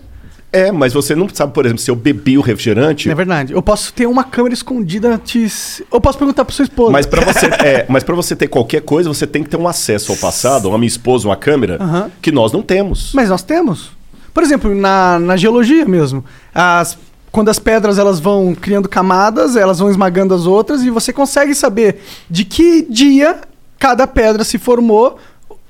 É, 0.51 0.69
mas 0.69 0.91
você 0.91 1.15
não 1.15 1.29
sabe, 1.29 1.53
por 1.53 1.65
exemplo, 1.65 1.81
se 1.81 1.89
eu 1.89 1.95
bebi 1.95 2.37
o 2.37 2.41
refrigerante. 2.41 3.09
É 3.09 3.15
verdade. 3.15 3.53
Eu 3.53 3.61
posso 3.61 3.93
ter 3.93 4.05
uma 4.05 4.25
câmera 4.25 4.53
escondida. 4.53 5.17
Te... 5.17 5.47
Eu 5.89 6.01
posso 6.01 6.17
perguntar 6.17 6.43
pra 6.43 6.53
sua 6.53 6.63
esposa. 6.63 6.91
Mas 6.91 7.05
para 7.05 7.23
você, 7.23 7.45
é, 7.63 7.85
mas 7.87 8.03
pra 8.03 8.15
você 8.15 8.35
ter 8.35 8.49
qualquer 8.49 8.81
coisa, 8.81 9.07
você 9.07 9.25
tem 9.25 9.43
que 9.43 9.49
ter 9.49 9.55
um 9.55 9.67
acesso 9.67 10.11
ao 10.11 10.17
passado, 10.17 10.69
a 10.73 10.77
minha 10.77 10.89
esposa, 10.89 11.25
uma 11.25 11.37
câmera, 11.37 11.77
Aham. 11.81 12.11
que 12.21 12.33
nós 12.33 12.51
não 12.51 12.61
temos. 12.61 13.13
Mas 13.13 13.29
nós 13.29 13.43
temos. 13.43 13.91
Por 14.33 14.43
exemplo, 14.43 14.75
na, 14.75 15.17
na 15.19 15.37
geologia 15.37 15.85
mesmo. 15.85 16.25
As, 16.53 16.97
quando 17.35 17.49
as 17.49 17.59
pedras 17.59 17.97
elas 17.99 18.17
vão 18.17 18.55
criando 18.55 18.87
camadas, 18.87 19.57
elas 19.57 19.79
vão 19.79 19.89
esmagando 19.89 20.33
as 20.33 20.45
outras 20.45 20.83
e 20.83 20.89
você 20.89 21.11
consegue 21.11 21.53
saber 21.53 22.01
de 22.29 22.45
que 22.45 22.81
dia 22.83 23.41
cada 23.77 24.07
pedra 24.07 24.45
se 24.45 24.57
formou 24.57 25.17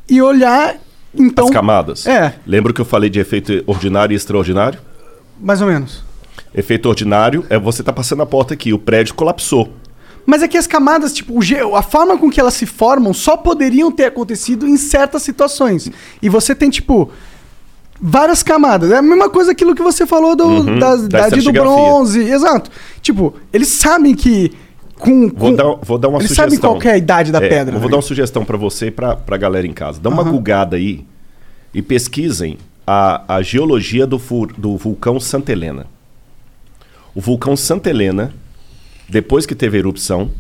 e 0.08 0.22
olhar. 0.22 0.76
Então, 1.12 1.46
As 1.46 1.52
camadas. 1.52 2.06
É. 2.06 2.36
Lembra 2.46 2.72
que 2.72 2.80
eu 2.82 2.86
falei 2.86 3.10
de 3.10 3.20
efeito 3.20 3.64
ordinário 3.66 4.14
e 4.14 4.16
extraordinário? 4.16 4.78
mais 5.42 5.60
ou 5.60 5.68
menos. 5.68 6.04
Efeito 6.54 6.88
ordinário 6.88 7.44
é 7.50 7.58
você 7.58 7.82
tá 7.82 7.92
passando 7.92 8.22
a 8.22 8.28
porta 8.28 8.54
aqui, 8.54 8.72
o 8.72 8.78
prédio 8.78 9.16
colapsou. 9.16 9.74
Mas 10.24 10.44
é 10.44 10.48
que 10.48 10.60
as 10.60 10.68
camadas, 10.68 11.14
tipo, 11.14 11.34
o 11.34 11.76
a 11.76 11.82
forma 11.82 12.16
com 12.16 12.30
que 12.30 12.40
elas 12.40 12.54
se 12.54 12.68
formam 12.68 13.12
só 13.12 13.36
poderiam 13.36 13.92
ter 13.92 14.06
acontecido 14.06 14.68
em 14.68 14.78
certas 14.78 15.24
situações. 15.24 15.90
E 16.22 16.30
você 16.30 16.54
tem, 16.54 16.70
tipo, 16.70 17.10
várias 18.02 18.44
camadas. 18.44 18.92
É 18.92 18.98
a 18.98 19.02
mesma 19.02 19.30
coisa 19.30 19.52
aquilo 19.52 19.74
que 19.76 19.82
você 19.84 20.06
falou 20.06 20.36
do, 20.36 20.46
Uhum, 20.46 20.80
da, 20.80 20.96
da 20.96 21.02
da 21.08 21.28
idade 21.28 21.42
do 21.42 21.52
bronze. 21.52 22.20
Exato. 22.22 22.70
Tipo, 23.02 23.34
eles 23.54 23.68
sabem 23.70 24.14
que. 24.16 24.52
Com, 24.98 25.28
Vou, 25.28 25.50
com- 25.50 25.56
dar, 25.56 25.76
vou 25.82 25.98
dar 25.98 26.08
uma 26.08 26.20
eles 26.20 26.30
sugestão. 26.30 26.46
sabem 26.46 26.58
qual 26.60 26.82
é 26.82 26.96
a 26.96 26.98
idade 26.98 27.30
da 27.32 27.40
É, 27.44 27.50
pedra. 27.50 27.76
eu 27.76 27.80
Vou 27.80 27.90
né? 27.90 27.92
dar 27.92 27.98
uma 27.98 28.02
sugestão 28.02 28.46
para 28.46 28.56
você 28.58 28.88
e 28.88 28.92
para 28.92 29.18
a 29.28 29.38
galera 29.38 29.68
em 29.68 29.74
casa. 29.74 30.00
Dá 30.00 30.10
uma 30.10 30.22
Aham. 30.22 30.32
gulgada 30.32 30.78
aí 30.78 31.06
e 31.74 31.82
pesquisem 31.82 32.58
a, 32.88 33.36
a 33.36 33.42
geologia 33.42 34.08
do, 34.08 34.18
fu- 34.18 34.48
do 34.58 34.78
vulcão 34.78 35.20
Santa 35.20 35.52
Helena. 35.52 35.86
O 37.14 37.20
vulcão 37.20 37.58
Santa 37.58 37.90
Helena, 37.90 38.34
depois 39.10 39.46
que 39.46 39.54
teve 39.54 39.76
a 39.76 39.80
erupção, 39.80 40.32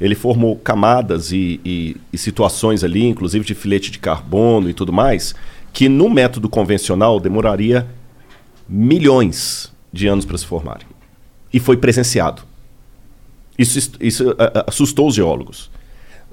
ele 0.00 0.16
formou 0.16 0.56
camadas 0.56 1.30
e, 1.30 1.60
e- 1.64 1.96
e 2.12 2.18
situações 2.18 2.82
ali, 2.82 3.06
inclusive 3.06 3.44
de 3.44 3.54
filete 3.54 3.92
de 3.92 3.98
carbono 4.00 4.68
e 4.68 4.74
tudo 4.74 4.92
mais, 4.92 5.34
que 5.78 5.88
no 5.88 6.10
método 6.10 6.48
convencional 6.48 7.20
demoraria 7.20 7.86
milhões 8.68 9.72
de 9.92 10.08
anos 10.08 10.24
para 10.24 10.36
se 10.36 10.44
formarem. 10.44 10.88
E 11.52 11.60
foi 11.60 11.76
presenciado. 11.76 12.42
Isso, 13.56 13.92
isso 14.00 14.34
assustou 14.66 15.06
os 15.06 15.14
geólogos. 15.14 15.70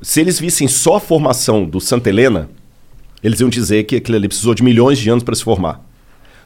Se 0.01 0.19
eles 0.19 0.39
vissem 0.39 0.67
só 0.67 0.95
a 0.95 0.99
formação 0.99 1.63
do 1.63 1.79
Santa 1.79 2.09
Helena, 2.09 2.49
eles 3.21 3.39
iam 3.39 3.47
dizer 3.47 3.83
que 3.83 3.97
aquilo 3.97 4.17
ali 4.17 4.27
precisou 4.27 4.55
de 4.55 4.63
milhões 4.63 4.97
de 4.97 5.11
anos 5.11 5.23
para 5.23 5.35
se 5.35 5.43
formar. 5.43 5.87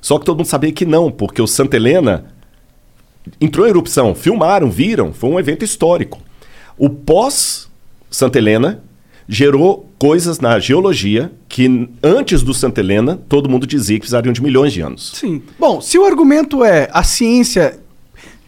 Só 0.01 0.19
que 0.19 0.25
todo 0.25 0.39
mundo 0.39 0.47
sabia 0.47 0.73
que 0.73 0.85
não, 0.85 1.09
porque 1.09 1.41
o 1.41 1.47
Santa 1.47 1.77
Helena 1.77 2.25
entrou 3.39 3.65
em 3.65 3.69
erupção, 3.69 4.13
filmaram, 4.13 4.69
viram, 4.69 5.13
foi 5.13 5.29
um 5.29 5.39
evento 5.39 5.63
histórico. 5.63 6.19
O 6.77 6.89
pós-Santa 6.89 8.37
Helena 8.37 8.83
gerou 9.31 9.87
coisas 9.99 10.39
na 10.39 10.57
geologia 10.57 11.31
que 11.47 11.87
antes 12.01 12.41
do 12.41 12.51
Santa 12.51 12.79
Helena 12.79 13.15
todo 13.29 13.47
mundo 13.47 13.67
dizia 13.67 13.95
que 13.95 13.99
precisariam 13.99 14.33
de 14.33 14.41
milhões 14.41 14.73
de 14.73 14.81
anos. 14.81 15.11
Sim. 15.13 15.43
Bom, 15.59 15.79
se 15.79 15.99
o 15.99 16.03
argumento 16.03 16.65
é 16.65 16.89
a 16.91 17.03
ciência 17.03 17.79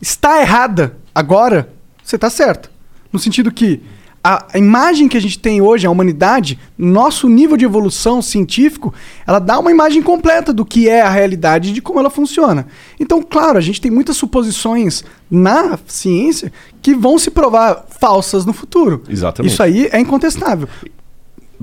está 0.02 0.41
errada 0.41 0.98
agora, 1.14 1.72
você 2.03 2.16
está 2.16 2.32
certo. 2.32 2.72
No 3.14 3.20
sentido 3.20 3.52
que 3.52 3.80
a, 4.23 4.57
imagem 4.57 5.07
que 5.07 5.18
a 5.18 5.22
gente 5.22 5.39
tem 5.39 5.61
hoje, 5.61 5.88
a 5.88 5.91
humanidade, 5.91 6.60
nosso 6.77 7.27
nível 7.27 7.57
de 7.57 7.65
evolução 7.65 8.22
científico, 8.22 8.93
ela 9.26 9.39
dá 9.39 9.57
uma 9.60 9.72
imagem 9.72 10.02
completa 10.02 10.53
do 10.53 10.64
que 10.64 10.88
é 10.88 11.02
a 11.02 11.10
realidade 11.10 11.69
e 11.69 11.73
de 11.73 11.81
como 11.81 11.99
ela 11.99 12.10
funciona. 12.10 12.68
Então, 12.99 13.22
claro, 13.22 13.57
a 13.57 13.61
gente 13.61 13.81
tem 13.81 13.89
muitas 13.89 14.18
suposições 14.18 15.03
na 15.30 15.77
ciência 15.88 16.52
que 16.81 16.93
vão 16.93 17.18
se 17.18 17.31
provar 17.31 17.85
falsas 17.99 18.45
no 18.45 18.53
futuro. 18.53 19.03
Exatamente. 19.10 19.52
Isso 19.52 19.64
aí 19.64 19.89
é 19.91 19.99
incontestável. 19.99 20.68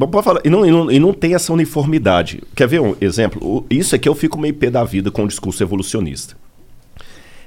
Pode 0.06 0.24
falar, 0.24 0.40
e 0.44 0.51
não, 0.51 0.64
e, 0.64 0.70
não, 0.70 0.90
e 0.90 0.98
não 0.98 1.12
tem 1.12 1.35
essa 1.35 1.52
uniformidade. 1.52 2.43
Quer 2.55 2.68
ver 2.68 2.80
um 2.80 2.94
exemplo? 3.01 3.66
Isso 3.68 3.97
é 3.97 3.98
que 3.98 4.09
eu 4.09 4.14
fico 4.14 4.39
meio 4.39 4.55
pé 4.55 4.70
da 4.70 4.85
vida 4.85 5.10
com 5.10 5.24
o 5.24 5.28
discurso 5.28 5.62
evolucionista. 5.62 6.36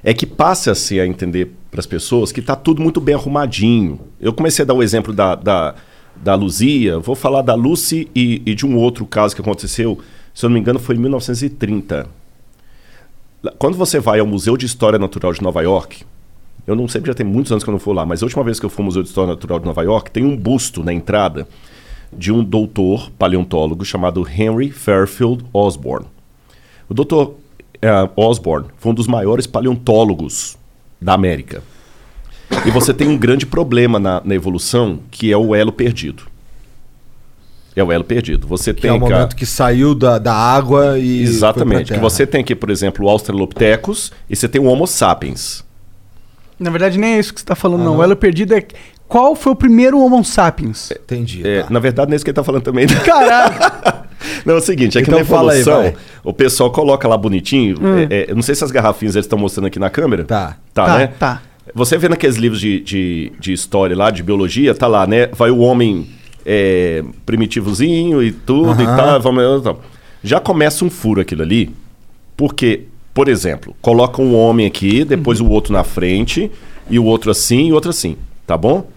É 0.04 0.12
que 0.12 0.26
passa-se 0.26 0.98
a 1.00 1.06
entender 1.06 1.52
para 1.70 1.80
as 1.80 1.86
pessoas 1.86 2.32
que 2.32 2.40
está 2.40 2.56
tudo 2.56 2.82
muito 2.82 3.00
bem 3.00 3.14
arrumadinho. 3.14 4.00
Eu 4.20 4.32
comecei 4.32 4.64
a 4.64 4.66
dar 4.66 4.74
o 4.74 4.82
exemplo 4.82 5.12
da, 5.12 5.34
da, 5.36 5.74
da 6.16 6.34
Luzia, 6.34 6.98
vou 6.98 7.14
falar 7.14 7.42
da 7.42 7.54
Lucy 7.54 8.08
e, 8.14 8.42
e 8.44 8.54
de 8.54 8.66
um 8.66 8.76
outro 8.76 9.06
caso 9.06 9.34
que 9.34 9.40
aconteceu, 9.40 9.98
se 10.34 10.44
eu 10.44 10.50
não 10.50 10.54
me 10.54 10.60
engano, 10.60 10.78
foi 10.80 10.96
em 10.96 10.98
1930. 10.98 12.08
Lá- 13.42 13.52
Quando 13.58 13.76
você 13.76 14.00
vai 14.00 14.18
ao 14.18 14.26
Museu 14.26 14.56
de 14.56 14.66
História 14.66 14.98
Natural 14.98 15.32
de 15.32 15.40
Nova 15.42 15.62
York, 15.62 16.04
eu 16.66 16.74
não 16.74 16.88
sei 16.88 17.00
porque 17.00 17.10
já 17.10 17.14
tem 17.16 17.26
muitos 17.26 17.50
anos 17.52 17.62
que 17.64 17.70
eu 17.70 17.72
não 17.72 17.78
fui 17.80 17.94
lá, 17.94 18.04
mas 18.04 18.22
a 18.22 18.26
última 18.26 18.42
vez 18.44 18.58
que 18.58 18.66
eu 18.66 18.70
fui 18.70 18.82
ao 18.82 18.86
Museu 18.86 19.02
de 19.02 19.08
História 19.08 19.32
Natural 19.32 19.58
de 19.60 19.66
Nova 19.66 19.82
York, 19.82 20.10
tem 20.10 20.24
um 20.24 20.36
busto 20.36 20.82
na 20.82 20.92
entrada 20.92 21.46
de 22.12 22.30
um 22.32 22.42
doutor 22.44 23.10
paleontólogo 23.12 23.84
chamado 23.84 24.26
Henry 24.28 24.70
Fairfield 24.70 25.44
Osborn. 25.52 26.06
O 26.88 26.94
doutor 26.94 27.36
Osborn 28.16 28.66
foi 28.78 28.92
um 28.92 28.94
dos 28.94 29.06
maiores 29.06 29.46
paleontólogos 29.46 30.56
da 31.00 31.14
América. 31.14 31.62
E 32.66 32.70
você 32.70 32.92
tem 32.92 33.08
um 33.08 33.16
grande 33.16 33.46
problema 33.46 33.98
na, 33.98 34.20
na 34.24 34.34
evolução, 34.34 35.00
que 35.10 35.32
é 35.32 35.36
o 35.36 35.54
elo 35.54 35.72
perdido. 35.72 36.24
É 37.74 37.82
o 37.82 37.90
elo 37.90 38.04
perdido. 38.04 38.46
Você 38.46 38.74
Que 38.74 38.82
tem 38.82 38.90
é 38.90 38.94
o 38.94 39.00
cara- 39.00 39.14
momento 39.16 39.34
que 39.34 39.46
saiu 39.46 39.94
da, 39.94 40.18
da 40.18 40.34
água 40.34 40.98
e. 40.98 41.22
Exatamente. 41.22 41.88
foi 41.88 41.96
Que 41.96 42.02
você 42.02 42.26
tem 42.26 42.42
aqui, 42.42 42.54
por 42.54 42.68
exemplo, 42.70 43.06
o 43.06 43.08
Australopithecus 43.08 44.12
e 44.28 44.36
você 44.36 44.46
tem 44.48 44.60
o 44.60 44.64
Homo 44.66 44.86
sapiens. 44.86 45.64
Na 46.58 46.70
verdade, 46.70 46.98
nem 46.98 47.14
é 47.14 47.18
isso 47.18 47.32
que 47.32 47.40
você 47.40 47.46
tá 47.46 47.54
falando, 47.56 47.80
Ah, 47.80 47.84
não. 47.84 47.92
não? 47.94 48.00
O 48.00 48.02
elo 48.04 48.14
perdido 48.14 48.54
é 48.54 48.62
qual 49.08 49.34
foi 49.34 49.52
o 49.52 49.56
primeiro 49.56 49.98
Homo 49.98 50.22
sapiens? 50.22 50.90
Entendi. 50.92 51.40
É, 51.46 51.64
Na 51.70 51.80
verdade, 51.80 52.10
não 52.10 52.12
é 52.12 52.16
isso 52.16 52.24
que 52.24 52.30
ele 52.30 52.36
tá 52.36 52.44
falando 52.44 52.62
também. 52.62 52.86
Caralho! 52.86 54.02
Não, 54.46 54.54
é 54.54 54.58
o 54.58 54.60
seguinte, 54.60 54.98
é 54.98 55.02
que 55.02 55.08
Então 55.08 55.18
na 55.20 55.24
fala 55.24 55.52
aí, 55.52 55.60
evolução, 55.60 55.82
vai. 55.92 55.94
o 56.24 56.32
pessoal 56.32 56.70
coloca 56.70 57.06
lá 57.08 57.16
bonitinho. 57.16 57.76
Hum. 57.80 57.98
é, 57.98 58.06
é, 58.10 58.30
eu 58.30 58.34
não 58.34 58.42
sei 58.42 58.54
se 58.54 58.62
as 58.64 58.70
garrafinhas 58.70 59.14
eles 59.16 59.26
estão 59.26 59.38
mostrando 59.38 59.66
aqui 59.66 59.78
na 59.78 59.90
câmera. 59.90 60.24
Tá. 60.24 60.56
Tá, 60.74 60.84
Tá, 60.86 60.98
né? 60.98 61.06
tá. 61.18 61.42
Você 61.74 61.96
vê 61.96 62.08
naqueles 62.08 62.36
livros 62.36 62.60
de, 62.60 62.80
de, 62.80 63.32
de 63.38 63.52
história 63.52 63.96
lá, 63.96 64.10
de 64.10 64.22
biologia, 64.22 64.74
tá 64.74 64.86
lá, 64.86 65.06
né? 65.06 65.28
Vai 65.28 65.50
o 65.50 65.58
homem 65.58 66.08
é, 66.44 67.04
primitivozinho 67.24 68.22
e 68.22 68.32
tudo 68.32 68.82
e 68.82 68.86
tal, 68.86 69.20
vamos, 69.20 69.62
tal. 69.62 69.80
Já 70.24 70.40
começa 70.40 70.84
um 70.84 70.90
furo 70.90 71.20
aquilo 71.20 71.42
ali, 71.42 71.70
porque, 72.36 72.82
por 73.14 73.28
exemplo, 73.28 73.74
coloca 73.80 74.20
um 74.20 74.34
homem 74.34 74.66
aqui, 74.66 75.04
depois 75.04 75.40
Uhum. 75.40 75.46
o 75.48 75.50
outro 75.50 75.72
na 75.72 75.84
frente, 75.84 76.50
e 76.90 76.98
o 76.98 77.04
outro 77.04 77.30
assim, 77.30 77.68
e 77.68 77.72
o 77.72 77.74
outro 77.74 77.90
assim, 77.90 78.16
tá 78.46 78.56
bom? 78.56 78.88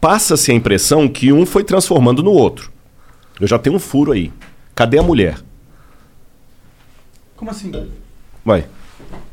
Passa-se 0.00 0.50
a 0.50 0.54
impressão 0.54 1.08
que 1.08 1.32
um 1.32 1.46
foi 1.46 1.64
transformando 1.64 2.22
no 2.22 2.32
outro. 2.32 2.70
Eu 3.40 3.46
já 3.46 3.58
tenho 3.58 3.76
um 3.76 3.78
furo 3.80 4.12
aí. 4.12 4.32
Cadê 4.74 4.98
a 4.98 5.02
mulher? 5.02 5.36
Como 7.36 7.50
assim? 7.50 7.72
Vai. 8.44 8.64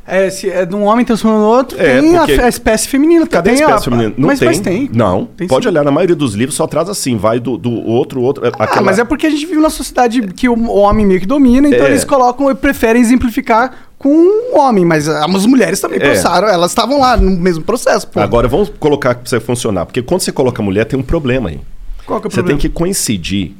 É, 0.07 0.29
se 0.29 0.49
é 0.49 0.65
de 0.65 0.75
um 0.75 0.83
homem 0.83 1.05
transformando 1.05 1.41
no 1.41 1.47
outro, 1.47 1.79
É, 1.79 2.01
tem 2.01 2.15
a 2.17 2.19
porque- 2.25 2.41
a, 2.41 2.49
espécie 2.49 2.87
feminina. 2.87 3.25
Cadê 3.27 3.51
tem 3.53 3.61
a 3.63 3.65
espécie 3.67 3.85
feminina? 3.85 4.13
Não 4.17 4.27
mas, 4.27 4.39
tem. 4.39 4.47
mas 4.47 4.59
tem. 4.59 4.89
Não. 4.91 5.25
Tem 5.25 5.47
Pode 5.47 5.63
sim. 5.63 5.69
olhar, 5.69 5.83
na 5.83 5.91
maioria 5.91 6.15
dos 6.15 6.33
livros 6.33 6.55
só 6.55 6.65
traz 6.67 6.89
assim, 6.89 7.15
vai 7.15 7.39
do, 7.39 7.57
do 7.57 7.71
outro, 7.71 8.21
outro. 8.21 8.43
Ah, 8.57 8.81
mas 8.81 8.97
é 8.99 9.05
porque 9.05 9.27
a 9.27 9.29
gente 9.29 9.45
vive 9.45 9.57
numa 9.57 9.69
sociedade 9.69 10.21
que 10.33 10.49
o 10.49 10.69
homem 10.71 11.05
meio 11.05 11.19
que 11.19 11.25
domina, 11.27 11.67
então 11.67 11.85
É. 11.85 11.89
eles 11.89 12.03
colocam 12.03 12.49
e 12.49 12.55
preferem 12.55 13.01
exemplificar 13.01 13.73
com 13.97 14.09
um 14.09 14.57
homem. 14.59 14.83
Mas 14.83 15.07
as 15.07 15.45
mulheres 15.45 15.79
também 15.79 15.99
É. 16.01 16.09
passaram, 16.09 16.47
elas 16.47 16.71
estavam 16.71 16.99
lá 16.99 17.15
no 17.15 17.29
mesmo 17.31 17.63
processo, 17.63 18.07
pô. 18.07 18.19
Agora 18.19 18.47
vamos 18.47 18.69
colocar 18.79 19.15
pra 19.15 19.29
você 19.29 19.39
funcionar. 19.39 19.85
Porque 19.85 20.01
quando 20.01 20.21
você 20.21 20.31
coloca 20.31 20.61
mulher, 20.63 20.85
tem 20.85 20.99
um 20.99 21.03
problema 21.03 21.49
aí. 21.49 21.59
Qual 22.05 22.19
que 22.19 22.25
é 22.25 22.27
o 22.27 22.31
você 22.31 22.37
problema? 22.37 22.59
tem 22.59 22.69
que 22.69 22.75
coincidir 22.75 23.53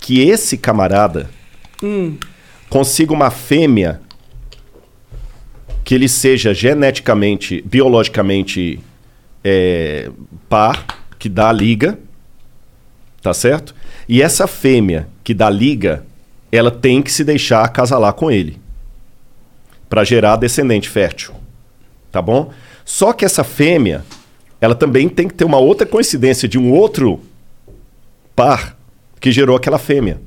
que 0.00 0.20
esse 0.20 0.56
camarada 0.56 1.30
Hum. 1.82 2.16
consiga 2.68 3.12
uma 3.12 3.30
fêmea 3.30 4.00
que 5.84 5.94
ele 5.94 6.08
seja 6.08 6.52
geneticamente, 6.52 7.62
biologicamente 7.62 8.80
é, 9.42 10.10
par, 10.48 10.86
que 11.18 11.28
dá 11.28 11.50
liga, 11.52 11.98
tá 13.22 13.32
certo? 13.34 13.74
E 14.08 14.22
essa 14.22 14.46
fêmea 14.46 15.08
que 15.24 15.34
dá 15.34 15.48
liga, 15.50 16.04
ela 16.52 16.70
tem 16.70 17.02
que 17.02 17.10
se 17.10 17.24
deixar 17.24 17.64
acasalar 17.64 18.12
com 18.12 18.30
ele 18.30 18.60
para 19.88 20.04
gerar 20.04 20.36
descendente 20.36 20.88
fértil, 20.88 21.34
tá 22.12 22.22
bom? 22.22 22.52
Só 22.84 23.12
que 23.12 23.24
essa 23.24 23.42
fêmea, 23.42 24.04
ela 24.60 24.74
também 24.74 25.08
tem 25.08 25.26
que 25.26 25.34
ter 25.34 25.44
uma 25.44 25.58
outra 25.58 25.86
coincidência 25.86 26.48
de 26.48 26.58
um 26.58 26.70
outro 26.72 27.20
par 28.36 28.76
que 29.20 29.30
gerou 29.30 29.56
aquela 29.56 29.78
fêmea. 29.78 30.20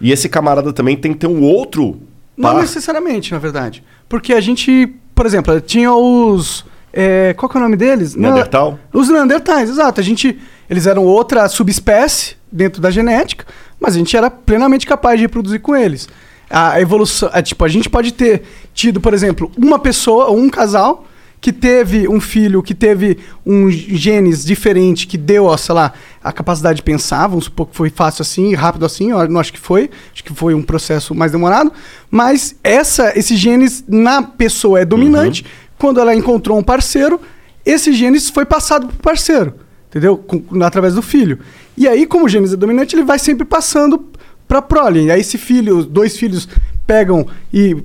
E 0.00 0.10
esse 0.12 0.28
camarada 0.28 0.72
também 0.72 0.96
tem 0.96 1.12
que 1.12 1.18
ter 1.20 1.26
um 1.26 1.42
outro 1.42 2.00
Não 2.36 2.52
par. 2.54 2.60
necessariamente, 2.62 3.32
na 3.32 3.38
verdade. 3.38 3.84
Porque 4.08 4.32
a 4.32 4.40
gente, 4.40 4.94
por 5.14 5.26
exemplo, 5.26 5.60
tinha 5.60 5.92
os. 5.92 6.64
é, 6.92 7.34
qual 7.34 7.48
que 7.48 7.56
é 7.56 7.60
o 7.60 7.62
nome 7.62 7.76
deles? 7.76 8.14
Não, 8.14 8.30
Neandertal? 8.30 8.78
os 8.92 9.08
Neandertais, 9.08 9.70
exato. 9.70 10.00
A 10.00 10.04
gente, 10.04 10.38
eles 10.68 10.86
eram 10.86 11.04
outra 11.04 11.48
subespécie 11.48 12.36
dentro 12.50 12.80
da 12.82 12.90
genética, 12.90 13.46
mas 13.80 13.94
a 13.94 13.98
gente 13.98 14.16
era 14.16 14.30
plenamente 14.30 14.86
capaz 14.86 15.18
de 15.18 15.22
reproduzir 15.24 15.60
com 15.60 15.74
eles. 15.76 16.08
A 16.50 16.80
evolução. 16.80 17.30
é, 17.32 17.40
tipo, 17.40 17.64
a 17.64 17.68
gente 17.68 17.88
pode 17.88 18.12
ter 18.12 18.42
tido, 18.74 19.00
por 19.00 19.14
exemplo, 19.14 19.50
uma 19.56 19.78
pessoa, 19.78 20.30
um 20.30 20.50
casal, 20.50 21.06
que 21.42 21.52
teve 21.52 22.06
um 22.06 22.20
filho 22.20 22.62
que 22.62 22.72
teve 22.72 23.18
um 23.44 23.68
genes 23.68 24.44
diferente, 24.44 25.08
que 25.08 25.18
deu, 25.18 25.46
ó, 25.46 25.56
sei 25.56 25.74
lá, 25.74 25.92
a 26.22 26.30
capacidade 26.30 26.76
de 26.76 26.84
pensar, 26.84 27.26
vamos 27.26 27.46
supor 27.46 27.66
que 27.66 27.74
foi 27.76 27.90
fácil 27.90 28.22
assim, 28.22 28.54
rápido 28.54 28.86
assim, 28.86 29.10
eu 29.10 29.28
não 29.28 29.40
acho 29.40 29.52
que 29.52 29.58
foi, 29.58 29.90
acho 30.14 30.22
que 30.22 30.32
foi 30.32 30.54
um 30.54 30.62
processo 30.62 31.16
mais 31.16 31.32
demorado, 31.32 31.72
mas 32.08 32.54
essa, 32.62 33.12
esse 33.18 33.34
genes 33.34 33.84
na 33.88 34.22
pessoa 34.22 34.78
é 34.78 34.84
dominante, 34.84 35.44
quando 35.76 35.98
ela 35.98 36.14
encontrou 36.14 36.56
um 36.56 36.62
parceiro, 36.62 37.20
esse 37.66 37.92
genes 37.92 38.30
foi 38.30 38.44
passado 38.44 38.86
pro 38.86 38.96
parceiro, 38.98 39.54
entendeu? 39.90 40.16
Com- 40.16 40.44
através 40.62 40.94
do 40.94 41.02
filho. 41.02 41.40
E 41.76 41.88
aí, 41.88 42.06
como 42.06 42.26
o 42.26 42.28
genes 42.28 42.52
é 42.52 42.56
dominante, 42.56 42.94
ele 42.94 43.02
vai 43.02 43.18
sempre 43.18 43.44
passando 43.44 44.06
pra 44.46 44.62
prole. 44.62 45.06
E 45.06 45.10
aí, 45.10 45.20
esse 45.20 45.38
filho, 45.38 45.84
dois 45.84 46.16
filhos 46.16 46.48
pegam 46.86 47.26
e 47.52 47.76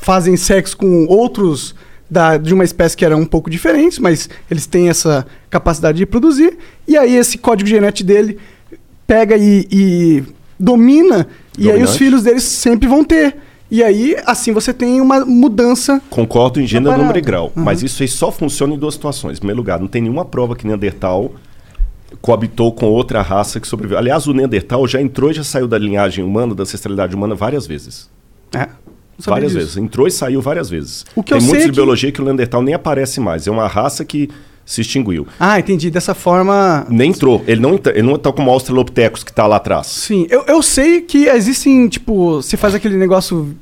fazem 0.00 0.34
sexo 0.34 0.78
com 0.78 1.04
outros 1.06 1.74
da, 2.12 2.36
de 2.36 2.52
uma 2.52 2.62
espécie 2.62 2.94
que 2.94 3.06
era 3.06 3.16
um 3.16 3.24
pouco 3.24 3.48
diferentes, 3.48 3.98
mas 3.98 4.28
eles 4.50 4.66
têm 4.66 4.90
essa 4.90 5.26
capacidade 5.48 5.96
de 5.96 6.02
reproduzir. 6.02 6.58
E 6.86 6.94
aí, 6.94 7.16
esse 7.16 7.38
código 7.38 7.68
genético 7.68 8.06
dele 8.06 8.38
pega 9.06 9.34
e, 9.34 9.66
e 9.70 10.22
domina, 10.60 11.26
e 11.56 11.70
aí 11.70 11.76
os 11.76 11.90
Dominante. 11.90 11.98
filhos 11.98 12.22
deles 12.22 12.42
sempre 12.42 12.86
vão 12.86 13.02
ter. 13.02 13.34
E 13.70 13.82
aí, 13.82 14.14
assim, 14.26 14.52
você 14.52 14.74
tem 14.74 15.00
uma 15.00 15.24
mudança. 15.24 16.02
Concordo 16.10 16.60
em 16.60 16.66
gênero, 16.66 16.98
número 16.98 17.16
e 17.16 17.22
grau. 17.22 17.50
Uhum. 17.56 17.64
Mas 17.64 17.82
isso 17.82 18.02
aí 18.02 18.08
só 18.08 18.30
funciona 18.30 18.74
em 18.74 18.78
duas 18.78 18.92
situações. 18.92 19.38
Em 19.38 19.40
primeiro 19.40 19.56
lugar, 19.56 19.80
não 19.80 19.88
tem 19.88 20.02
nenhuma 20.02 20.26
prova 20.26 20.54
que 20.54 20.66
Neandertal 20.66 21.32
coabitou 22.20 22.70
com 22.72 22.84
outra 22.84 23.22
raça 23.22 23.58
que 23.58 23.66
sobreviveu. 23.66 23.96
Aliás, 23.96 24.26
o 24.26 24.34
Neandertal 24.34 24.86
já 24.86 25.00
entrou 25.00 25.30
e 25.30 25.34
já 25.34 25.42
saiu 25.42 25.66
da 25.66 25.78
linhagem 25.78 26.22
humana, 26.22 26.54
da 26.54 26.64
ancestralidade 26.64 27.16
humana, 27.16 27.34
várias 27.34 27.66
vezes. 27.66 28.10
É. 28.54 28.68
Várias 29.30 29.52
disso. 29.52 29.60
vezes. 29.64 29.76
Entrou 29.76 30.06
e 30.06 30.10
saiu 30.10 30.40
várias 30.40 30.68
vezes. 30.70 31.04
O 31.14 31.22
que 31.22 31.30
tem 31.30 31.36
eu 31.38 31.40
sei 31.40 31.48
muitos 31.48 31.64
é 31.64 31.66
de 31.66 31.72
que- 31.72 31.76
biologia 31.76 32.12
que 32.12 32.20
o 32.20 32.24
Neandertal 32.24 32.62
nem 32.62 32.74
aparece 32.74 33.20
mais. 33.20 33.46
É 33.46 33.50
uma 33.50 33.66
raça 33.68 34.04
que 34.04 34.28
se 34.64 34.80
extinguiu. 34.80 35.26
Ah, 35.40 35.58
entendi. 35.58 35.90
Dessa 35.90 36.14
forma. 36.14 36.86
Nem 36.88 37.10
entrou. 37.10 37.42
Ele 37.46 37.60
não, 37.60 37.78
ele 37.86 38.02
não 38.02 38.16
tá 38.16 38.32
como 38.32 38.48
o 38.50 38.52
Australopithecus 38.54 39.24
que 39.24 39.30
está 39.30 39.46
lá 39.46 39.56
atrás. 39.56 39.86
Sim, 39.88 40.26
eu, 40.30 40.44
eu 40.46 40.62
sei 40.62 41.00
que 41.00 41.26
existem, 41.26 41.88
tipo, 41.88 42.36
você 42.42 42.56
faz 42.56 42.74
aquele 42.74 42.96
negócio 42.96 43.54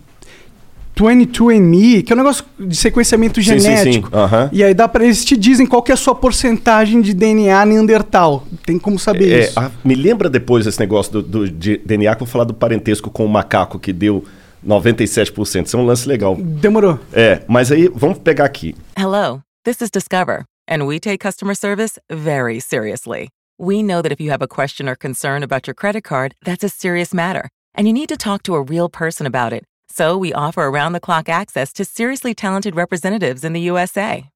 22andMe, 0.96 2.02
que 2.02 2.12
é 2.12 2.14
um 2.14 2.18
negócio 2.18 2.44
de 2.58 2.76
sequenciamento 2.76 3.42
Sim, 3.42 3.52
sim, 3.52 3.58
sim. 3.60 3.76
genético. 3.76 4.10
Aham. 4.14 4.50
E 4.52 4.62
aí 4.62 4.74
dá 4.74 4.86
para 4.86 5.04
eles 5.04 5.24
te 5.24 5.36
dizem 5.36 5.64
qual 5.66 5.82
é 5.88 5.92
a 5.92 5.96
sua 5.96 6.14
porcentagem 6.14 7.00
de 7.00 7.14
DNA 7.14 7.64
neandertal. 7.64 8.44
Tem 8.66 8.78
como 8.78 8.98
saber 8.98 9.32
É, 9.32 9.40
isso. 9.46 9.58
a- 9.58 9.70
me 9.82 9.94
lembra 9.94 10.28
depois 10.28 10.66
esse 10.66 10.78
negócio 10.78 11.12
do, 11.14 11.22
do- 11.22 11.48
de 11.50 11.78
DNA 11.84 12.14
que 12.14 12.22
eu 12.22 12.26
vou 12.26 12.32
falar 12.32 12.44
do 12.44 12.52
parentesco 12.52 13.10
com 13.10 13.24
o 13.24 13.28
macaco 13.28 13.78
que 13.78 13.92
deu 13.92 14.24
97%. 14.66 15.66
Isso 15.66 15.76
é 15.76 15.80
um 15.80 15.86
lance 15.86 16.08
legal. 16.08 16.36
Demorou. 16.36 16.98
É, 17.12 17.42
mas 17.48 17.70
aí 17.72 17.88
vamos 17.88 18.18
pegar 18.18 18.44
aqui. 18.44 18.74
Hello, 18.96 19.42
this 19.64 19.80
is 19.80 19.90
Discover, 19.90 20.44
and 20.68 20.86
we 20.86 20.98
take 20.98 21.18
customer 21.18 21.54
service 21.54 21.98
very 22.10 22.60
seriously. 22.60 23.28
We 23.58 23.82
know 23.82 24.00
that 24.02 24.12
if 24.12 24.20
you 24.20 24.30
have 24.30 24.42
a 24.42 24.48
question 24.48 24.88
or 24.88 24.96
concern 24.96 25.42
about 25.42 25.66
your 25.66 25.74
credit 25.74 26.02
card, 26.02 26.34
that's 26.44 26.64
a 26.64 26.68
serious 26.68 27.12
matter, 27.12 27.48
and 27.74 27.86
you 27.86 27.92
need 27.92 28.08
to 28.08 28.16
talk 28.16 28.42
to 28.44 28.54
a 28.54 28.62
real 28.62 28.88
person 28.88 29.26
about 29.26 29.52
it. 29.52 29.64
So 29.88 30.16
we 30.16 30.32
offer 30.32 30.62
around 30.62 30.92
the 30.92 31.00
clock 31.00 31.28
access 31.28 31.72
to 31.74 31.84
seriously 31.84 32.32
talented 32.32 32.74
representatives 32.76 33.44
in 33.44 33.52
the 33.52 33.60
USA. 33.62 34.28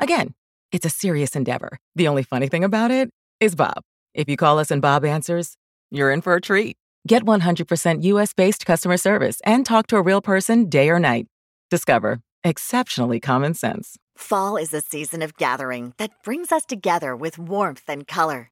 Again, 0.00 0.34
it's 0.70 0.86
a 0.86 0.90
serious 0.90 1.36
endeavor. 1.36 1.78
The 1.94 2.08
only 2.08 2.22
funny 2.22 2.48
thing 2.48 2.64
about 2.64 2.90
it 2.90 3.10
is 3.40 3.54
Bob. 3.54 3.82
If 4.14 4.28
you 4.28 4.36
call 4.36 4.58
us 4.58 4.70
and 4.70 4.80
Bob 4.80 5.04
answers, 5.04 5.56
you're 5.90 6.10
in 6.10 6.22
for 6.22 6.34
a 6.34 6.40
treat. 6.40 6.76
Get 7.08 7.24
100% 7.24 8.02
US 8.04 8.32
based 8.32 8.64
customer 8.64 8.96
service 8.96 9.40
and 9.44 9.66
talk 9.66 9.88
to 9.88 9.96
a 9.96 10.02
real 10.02 10.20
person 10.20 10.68
day 10.68 10.88
or 10.88 11.00
night. 11.00 11.26
Discover 11.68 12.20
exceptionally 12.44 13.18
common 13.18 13.54
sense. 13.54 13.96
Fall 14.16 14.56
is 14.56 14.72
a 14.72 14.80
season 14.80 15.22
of 15.22 15.36
gathering 15.36 15.94
that 15.96 16.10
brings 16.22 16.52
us 16.52 16.64
together 16.64 17.16
with 17.16 17.38
warmth 17.38 17.84
and 17.88 18.06
color. 18.06 18.51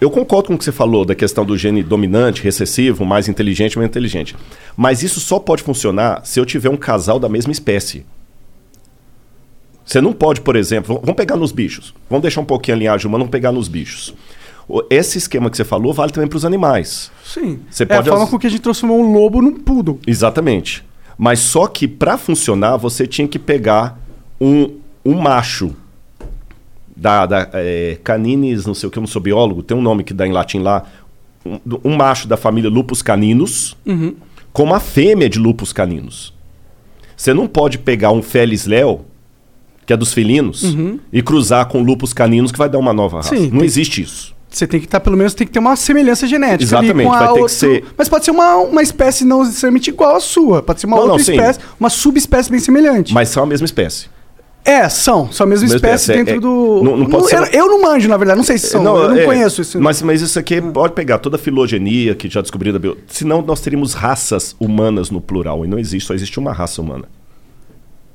Eu 0.00 0.10
concordo 0.10 0.48
com 0.48 0.54
o 0.54 0.58
que 0.58 0.64
você 0.64 0.72
falou 0.72 1.04
da 1.04 1.14
questão 1.14 1.44
do 1.44 1.56
gene 1.56 1.82
dominante, 1.82 2.42
recessivo, 2.42 3.04
mais 3.04 3.28
inteligente, 3.28 3.78
menos 3.78 3.90
inteligente. 3.90 4.36
Mas 4.76 5.02
isso 5.02 5.20
só 5.20 5.38
pode 5.38 5.62
funcionar 5.62 6.20
se 6.24 6.38
eu 6.38 6.44
tiver 6.44 6.68
um 6.68 6.76
casal 6.76 7.18
da 7.18 7.28
mesma 7.28 7.50
espécie. 7.52 8.04
Você 9.84 10.00
não 10.00 10.12
pode, 10.12 10.40
por 10.40 10.56
exemplo, 10.56 10.98
vamos 11.00 11.16
pegar 11.16 11.36
nos 11.36 11.52
bichos. 11.52 11.94
Vamos 12.10 12.22
deixar 12.22 12.40
um 12.40 12.44
pouquinho 12.44 12.76
a 12.76 12.78
linhagem 12.78 13.06
humana, 13.06 13.22
vamos 13.24 13.30
pegar 13.30 13.52
nos 13.52 13.68
bichos. 13.68 14.14
Esse 14.90 15.16
esquema 15.16 15.48
que 15.48 15.56
você 15.56 15.64
falou 15.64 15.94
vale 15.94 16.10
também 16.12 16.28
para 16.28 16.36
os 16.36 16.44
animais. 16.44 17.10
Sim. 17.24 17.60
Você 17.70 17.84
é 17.84 17.86
pode 17.86 18.00
a 18.08 18.12
forma 18.12 18.24
as- 18.24 18.30
com 18.30 18.38
que 18.38 18.48
a 18.48 18.50
gente 18.50 18.60
transformou 18.62 19.00
um 19.00 19.12
lobo 19.12 19.40
num 19.40 19.54
poodle. 19.54 20.00
Exatamente. 20.06 20.84
Mas 21.16 21.38
só 21.38 21.66
que 21.68 21.86
para 21.88 22.18
funcionar, 22.18 22.76
você 22.76 23.06
tinha 23.06 23.28
que 23.28 23.38
pegar 23.38 23.98
um, 24.40 24.74
um 25.04 25.14
macho 25.14 25.74
da, 26.96 27.26
da 27.26 27.48
é, 27.52 27.98
caninis, 28.02 28.64
não 28.66 28.74
sei 28.74 28.88
o 28.88 28.90
que, 28.90 28.98
eu 28.98 29.02
não 29.02 29.06
sou 29.08 29.20
biólogo, 29.20 29.62
tem 29.62 29.76
um 29.76 29.82
nome 29.82 30.02
que 30.02 30.14
dá 30.14 30.26
em 30.26 30.32
latim 30.32 30.58
lá. 30.60 30.84
Um, 31.44 31.60
um 31.84 31.96
macho 31.96 32.26
da 32.26 32.36
família 32.36 32.68
Lupus 32.70 33.02
caninos 33.02 33.76
Uhum. 33.86 34.14
com 34.52 34.64
uma 34.64 34.80
fêmea 34.80 35.28
de 35.28 35.38
Lupus 35.38 35.72
caninos. 35.72 36.34
Você 37.16 37.32
não 37.32 37.46
pode 37.46 37.78
pegar 37.78 38.10
um 38.10 38.22
Felis 38.22 38.66
leo, 38.66 39.02
que 39.86 39.92
é 39.92 39.96
dos 39.96 40.12
felinos, 40.12 40.62
Uhum. 40.64 40.98
e 41.12 41.22
cruzar 41.22 41.66
com 41.66 41.82
Lupus 41.82 42.12
caninos 42.12 42.50
que 42.50 42.58
vai 42.58 42.68
dar 42.68 42.78
uma 42.78 42.92
nova 42.92 43.18
raça. 43.18 43.36
Sim, 43.36 43.48
não 43.50 43.58
tem- 43.58 43.64
existe 43.66 44.02
isso. 44.02 44.34
Você 44.48 44.66
tem 44.66 44.80
que 44.80 44.86
estar, 44.86 45.00
pelo 45.00 45.16
menos, 45.16 45.34
tem 45.34 45.46
que 45.46 45.52
ter 45.52 45.58
uma 45.58 45.76
semelhança 45.76 46.26
genética. 46.26 46.62
Exatamente, 46.64 47.08
vai 47.08 47.32
ter 47.34 47.42
que 47.44 47.48
ser- 47.50 47.84
Mas 47.96 48.08
pode 48.08 48.24
ser 48.24 48.30
uma, 48.30 48.56
uma 48.56 48.82
espécie 48.82 49.24
não 49.24 49.44
necessariamente 49.44 49.90
igual 49.90 50.16
à 50.16 50.20
sua. 50.20 50.62
Pode 50.62 50.80
ser 50.80 50.86
uma 50.86 50.96
Não, 50.96 51.04
não, 51.04 51.10
outra 51.12 51.24
sim. 51.24 51.32
espécie, 51.32 51.60
uma 51.78 51.90
subespécie 51.90 52.50
bem 52.50 52.58
semelhante. 52.60 53.12
Mas 53.12 53.28
são 53.28 53.42
a 53.42 53.46
mesma 53.46 53.66
espécie. 53.66 54.08
É, 54.66 54.88
são. 54.88 55.30
São 55.30 55.46
a 55.46 55.48
mesma 55.48 55.62
Mesma 55.64 55.76
espécie 55.76 56.12
é- 56.12 56.16
dentro 56.16 56.34
é- 56.34 56.40
do. 56.40 56.80
não- 56.82 56.96
não 56.96 57.06
pode 57.06 57.28
ser- 57.28 57.36
eu, 57.36 57.44
eu 57.62 57.66
não 57.68 57.80
manjo, 57.82 58.08
na 58.08 58.16
verdade. 58.16 58.36
Não 58.36 58.44
sei 58.44 58.58
se 58.58 58.66
são. 58.66 58.84
eu 58.84 59.08
não 59.10 59.16
é, 59.16 59.24
conheço 59.24 59.62
isso. 59.62 59.80
Mas, 59.80 60.02
mas 60.02 60.20
isso 60.20 60.38
aqui 60.38 60.60
pode 60.60 60.92
pegar 60.92 61.18
toda 61.18 61.36
a 61.36 61.38
filogenia 61.38 62.14
que 62.16 62.28
já 62.28 62.40
descobriram 62.42 62.72
da 62.72 62.78
bio... 62.80 62.98
Senão 63.06 63.40
nós 63.42 63.60
teríamos 63.60 63.94
raças 63.94 64.56
humanas 64.58 65.10
no 65.10 65.20
plural. 65.20 65.64
E 65.64 65.68
não 65.68 65.78
existe, 65.78 66.06
só 66.08 66.14
existe 66.14 66.38
uma 66.40 66.52
raça 66.52 66.82
humana. 66.82 67.04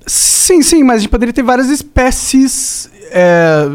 Sim, 0.05 0.61
sim, 0.61 0.83
mas 0.83 0.97
a 0.97 0.99
gente 0.99 1.09
poderia 1.09 1.31
ter 1.33 1.43
várias 1.43 1.69
espécies. 1.69 2.89
é, 3.11 3.69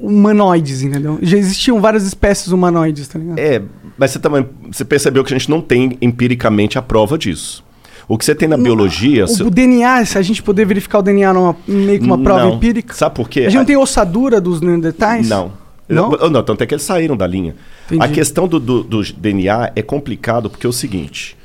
humanoides, 0.00 0.82
entendeu? 0.82 1.18
Já 1.22 1.36
existiam 1.38 1.80
várias 1.80 2.04
espécies 2.04 2.48
humanoides, 2.48 3.08
tá 3.08 3.18
ligado? 3.18 3.38
É, 3.38 3.62
mas 3.96 4.10
você 4.10 4.18
também 4.18 4.46
você 4.70 4.84
percebeu 4.84 5.24
que 5.24 5.32
a 5.32 5.38
gente 5.38 5.50
não 5.50 5.60
tem 5.60 5.96
empiricamente 6.00 6.78
a 6.78 6.82
prova 6.82 7.16
disso. 7.16 7.64
O 8.08 8.16
que 8.16 8.24
você 8.24 8.34
tem 8.34 8.48
na 8.48 8.56
biologia. 8.56 9.24
O, 9.26 9.28
se- 9.28 9.42
o 9.42 9.50
DNA, 9.50 10.04
se 10.06 10.16
a 10.16 10.22
gente 10.22 10.42
poder 10.42 10.64
verificar 10.64 11.00
o 11.00 11.02
DNA 11.02 11.32
numa, 11.34 11.54
meio 11.66 12.00
que 12.00 12.06
uma 12.06 12.16
prova 12.18 12.44
Não. 12.44 12.54
empírica. 12.54 12.94
Sabe 12.94 13.14
por 13.14 13.28
quê? 13.28 13.40
A 13.40 13.44
gente 13.44 13.56
não 13.58 13.64
tem 13.66 13.76
ossadura 13.76 14.40
dos 14.40 14.60
neandertais? 14.62 15.28
Não. 15.28 15.52
Não? 15.88 16.10
Não, 16.10 16.30
não, 16.30 16.42
tanto 16.42 16.62
é 16.62 16.66
que 16.66 16.74
eles 16.74 16.84
saíram 16.84 17.16
da 17.16 17.26
linha. 17.26 17.54
Entendi. 17.86 18.02
A 18.04 18.08
questão 18.08 18.48
do, 18.48 18.58
do- 18.58 18.82
do 18.82 19.02
DNA 19.14 19.72
é 19.76 19.82
complicado 19.82 20.48
porque 20.50 20.66
é 20.66 20.68
o 20.70 20.72
seguinte: 20.72 21.36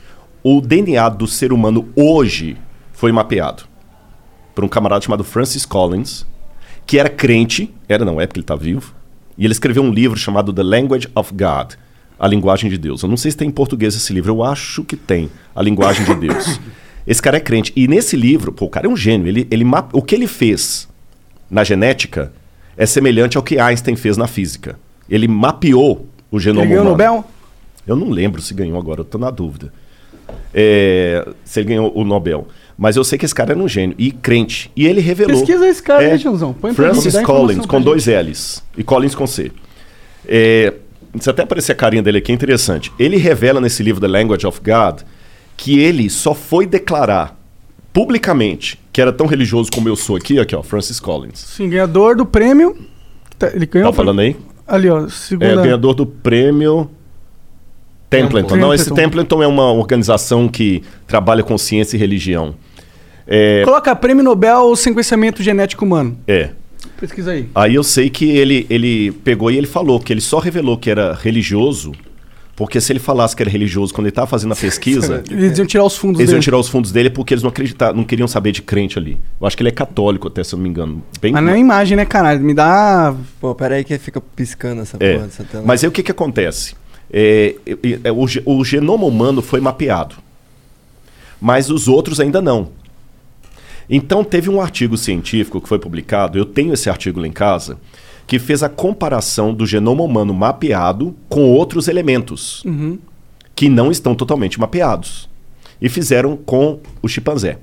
o 0.44 0.62
DNA 0.62 1.08
do 1.10 1.28
ser 1.28 1.52
humano 1.54 1.88
hoje 1.96 2.58
foi 2.94 3.12
mapeado 3.12 3.64
por 4.56 4.64
um 4.64 4.68
camarada 4.68 5.02
chamado 5.04 5.24
Francis 5.24 5.66
Collins, 5.66 6.26
que 6.86 6.98
era 7.00 7.10
crente, 7.10 7.74
era 7.90 8.06
não 8.06 8.20
é 8.22 8.28
porque 8.28 8.40
ele 8.40 8.44
está 8.44 8.56
vivo, 8.56 8.94
e 9.38 9.46
ele 9.46 9.52
escreveu 9.54 9.82
um 9.84 9.92
livro 9.92 10.18
chamado 10.18 10.54
The 10.54 10.62
Language 10.64 11.08
of 11.16 11.34
God, 11.34 11.74
a 12.18 12.28
linguagem 12.28 12.70
de 12.70 12.78
Deus. 12.78 13.04
Eu 13.04 13.10
não 13.10 13.18
sei 13.18 13.32
se 13.32 13.38
tem 13.38 13.48
em 13.48 13.52
português 13.52 13.96
esse 13.96 14.14
livro, 14.14 14.32
eu 14.32 14.44
acho 14.44 14.84
que 14.84 14.96
tem, 14.96 15.30
a 15.56 15.62
linguagem 15.62 16.06
de 16.06 16.16
Deus. 16.16 16.60
Esse 17.06 17.22
cara 17.22 17.36
é 17.36 17.40
crente 17.42 17.74
e 17.76 17.86
nesse 17.86 18.16
livro, 18.16 18.54
pô, 18.54 18.64
o 18.64 18.70
cara 18.70 18.88
é 18.88 18.90
um 18.90 18.96
gênio. 18.96 19.28
Ele, 19.28 19.46
ele 19.52 19.66
o 19.92 20.02
que 20.02 20.16
ele 20.16 20.26
fez 20.26 20.88
na 21.52 21.62
genética 21.62 22.32
é 22.78 22.86
semelhante 22.86 23.36
ao 23.36 23.44
que 23.44 23.60
Einstein 23.60 23.98
fez 23.98 24.16
na 24.16 24.26
física. 24.26 24.80
Ele 25.10 25.28
mapeou 25.28 26.08
o 26.32 26.40
genoma 26.40 26.62
Ele 26.62 26.70
ganhou 26.70 26.86
o 26.86 26.94
humano. 26.94 27.14
Nobel? 27.14 27.26
Eu 27.86 27.98
não 27.98 28.10
lembro 28.10 28.42
se 28.42 28.54
ganhou 28.54 28.80
agora, 28.80 29.02
eu 29.02 29.06
tô 29.06 29.18
na 29.18 29.30
dúvida. 29.30 29.74
É, 30.54 31.28
se 31.44 31.60
ele 31.60 31.70
ganhou 31.70 31.92
o 31.94 32.06
Nobel. 32.06 32.48
Mas 32.78 32.96
eu 32.96 33.04
sei 33.04 33.18
que 33.18 33.26
esse 33.26 33.36
cara 33.36 33.52
era 33.52 33.60
um 33.60 33.68
gênio 33.68 33.96
e 34.00 34.12
crente. 34.12 34.72
E 34.76 34.86
ele 34.88 35.02
revelou. 35.02 35.38
Pesquisa 35.38 35.68
esse 35.68 35.84
cara 35.84 36.04
É, 36.04 36.18
Joãozão. 36.18 36.54
Põe 36.54 36.74
Francis 36.74 37.18
Collins, 37.20 37.66
com 37.66 37.82
dois 37.82 38.08
L's. 38.08 38.64
E 38.78 38.84
Collins 38.84 39.14
com 39.14 39.28
C. 39.28 39.52
É, 40.26 40.74
se 41.20 41.30
até 41.30 41.44
aparecer 41.44 41.72
a 41.72 41.76
carinha 41.76 42.02
dele 42.02 42.18
aqui, 42.20 42.32
é 42.32 42.36
interessante. 42.36 42.92
Ele 42.98 43.18
revela 43.18 43.62
nesse 43.62 43.84
livro 43.84 44.02
The 44.02 44.08
Language 44.08 44.46
of 44.48 44.60
God 44.62 45.02
que 45.56 45.80
ele 45.80 46.10
só 46.10 46.34
foi 46.34 46.66
declarar 46.66 47.38
publicamente 47.94 48.80
que 48.92 49.00
era 49.02 49.14
tão 49.14 49.28
religioso 49.28 49.70
como 49.72 49.88
eu 49.88 49.96
sou 49.96 50.16
aqui, 50.16 50.40
aqui 50.40 50.56
ó, 50.56 50.64
Francis 50.64 51.00
Collins. 51.00 51.40
Sim, 51.40 51.70
ganhador 51.70 52.16
do 52.16 52.26
prêmio. 52.26 52.76
Tá- 53.38 53.52
Ele 53.54 53.66
ganhou. 53.66 53.92
Tá 53.92 53.96
falando 53.96 54.20
aí? 54.22 54.36
Ali, 54.68 54.90
ó. 54.90 55.08
Segunda. 55.10 55.46
É, 55.52 55.56
ganhador 55.56 55.94
do 55.94 56.06
prêmio 56.06 56.90
Templeton. 58.10 58.56
Não, 58.56 58.74
esse 58.74 58.94
Templeton 58.94 59.42
é 59.42 59.48
uma 59.48 59.72
organização 59.72 60.48
que 60.48 60.84
trabalha 61.08 61.44
com 61.44 61.58
ciência 61.58 61.96
e 61.96 62.00
religião. 62.00 62.56
É, 63.26 63.64
Coloca 63.64 63.96
prêmio 63.96 64.24
Nobel 64.24 64.76
sequenciamento 64.76 65.42
genético 65.42 65.86
humano. 65.86 66.18
é. 66.28 66.52
Pesquisa 67.04 67.32
aí. 67.32 67.50
Aí 67.54 67.76
eu 67.76 67.84
sei 67.84 68.10
que 68.10 68.30
ele, 68.32 68.66
ele 68.70 69.12
pegou 69.12 69.52
e 69.52 69.58
ele 69.58 69.68
falou 69.68 70.00
que 70.00 70.14
ele 70.14 70.22
só 70.22 70.40
revelou 70.40 70.78
que 70.78 70.90
era 70.90 71.14
religioso, 71.14 71.92
porque 72.56 72.80
se 72.80 72.94
ele 72.94 73.00
falasse 73.00 73.36
que 73.36 73.44
era 73.44 73.50
religioso 73.52 73.94
quando 73.94 74.06
ele 74.06 74.12
estava 74.12 74.26
fazendo 74.26 74.54
a 74.54 74.56
pesquisa, 74.56 75.22
Eles 75.30 75.58
iam 75.58 75.68
tirar 75.68 75.84
os 75.84 75.98
fundos 75.98 76.22
eles 76.22 76.30
iam 76.32 76.36
dele. 76.38 76.44
tirar 76.46 76.58
os 76.60 76.70
fundos 76.70 76.94
dele 76.94 77.10
porque 77.10 77.34
eles 77.34 77.44
não 77.44 77.50
acreditavam, 77.50 77.98
não 77.98 78.04
queriam 78.06 78.26
saber 78.26 78.54
de 78.54 78.62
crente 78.62 78.98
ali. 78.98 79.18
Eu 79.42 79.46
acho 79.46 79.58
que 79.58 79.62
ele 79.64 79.68
é 79.68 79.74
católico, 79.74 80.30
até 80.30 80.46
se 80.46 80.56
eu 80.56 80.58
não 80.58 80.64
me 80.64 80.70
engano. 80.70 81.04
Bem 81.20 81.34
Mas 81.34 81.44
não 81.44 81.52
é 81.52 81.60
imagem, 81.60 81.98
né, 81.98 82.06
caralho? 82.06 82.40
Me 82.40 82.54
dá. 82.54 83.14
Pô, 83.42 83.54
peraí 83.54 83.84
que 83.84 83.98
fica 83.98 84.22
piscando 84.22 84.82
essa 84.82 84.96
É. 85.02 85.16
porra 85.16 85.26
dessa 85.26 85.44
tela. 85.44 85.64
Mas 85.68 85.84
aí 85.84 85.90
o 85.90 85.92
que, 85.92 86.04
que 86.04 86.12
acontece? 86.12 86.74
É, 87.12 87.54
é, 87.66 87.78
é, 88.06 88.12
o, 88.14 88.26
o 88.46 88.64
genoma 88.64 89.04
humano 89.06 89.42
foi 89.42 89.60
mapeado, 89.60 90.16
mas 91.42 91.70
os 91.70 91.90
outros 91.90 92.22
ainda 92.22 92.42
não. 92.42 92.70
Então 93.90 94.24
teve 94.24 94.50
um 94.50 94.62
artigo 94.62 94.98
científico 94.98 95.60
que 95.62 95.68
foi 95.70 95.78
publicado, 95.80 96.38
eu 96.38 96.46
tenho 96.46 96.74
esse 96.74 96.90
artigo 96.90 97.20
lá 97.20 97.28
em 97.28 97.32
casa, 97.32 97.78
que 98.26 98.40
fez 98.40 98.64
a 98.64 98.70
comparação 98.70 99.54
do 99.54 99.66
genoma 99.66 100.04
humano 100.04 100.34
mapeado 100.34 101.14
com 101.28 101.52
outros 101.52 101.88
elementos 101.88 102.64
Uhum. 102.64 102.98
que 103.56 103.68
não 103.70 103.92
estão 103.92 104.16
totalmente 104.16 104.60
mapeados. 104.60 105.30
E 105.82 105.90
fizeram 105.90 106.38
com 106.38 106.80
o 107.02 107.08
chimpanzé. 107.10 107.58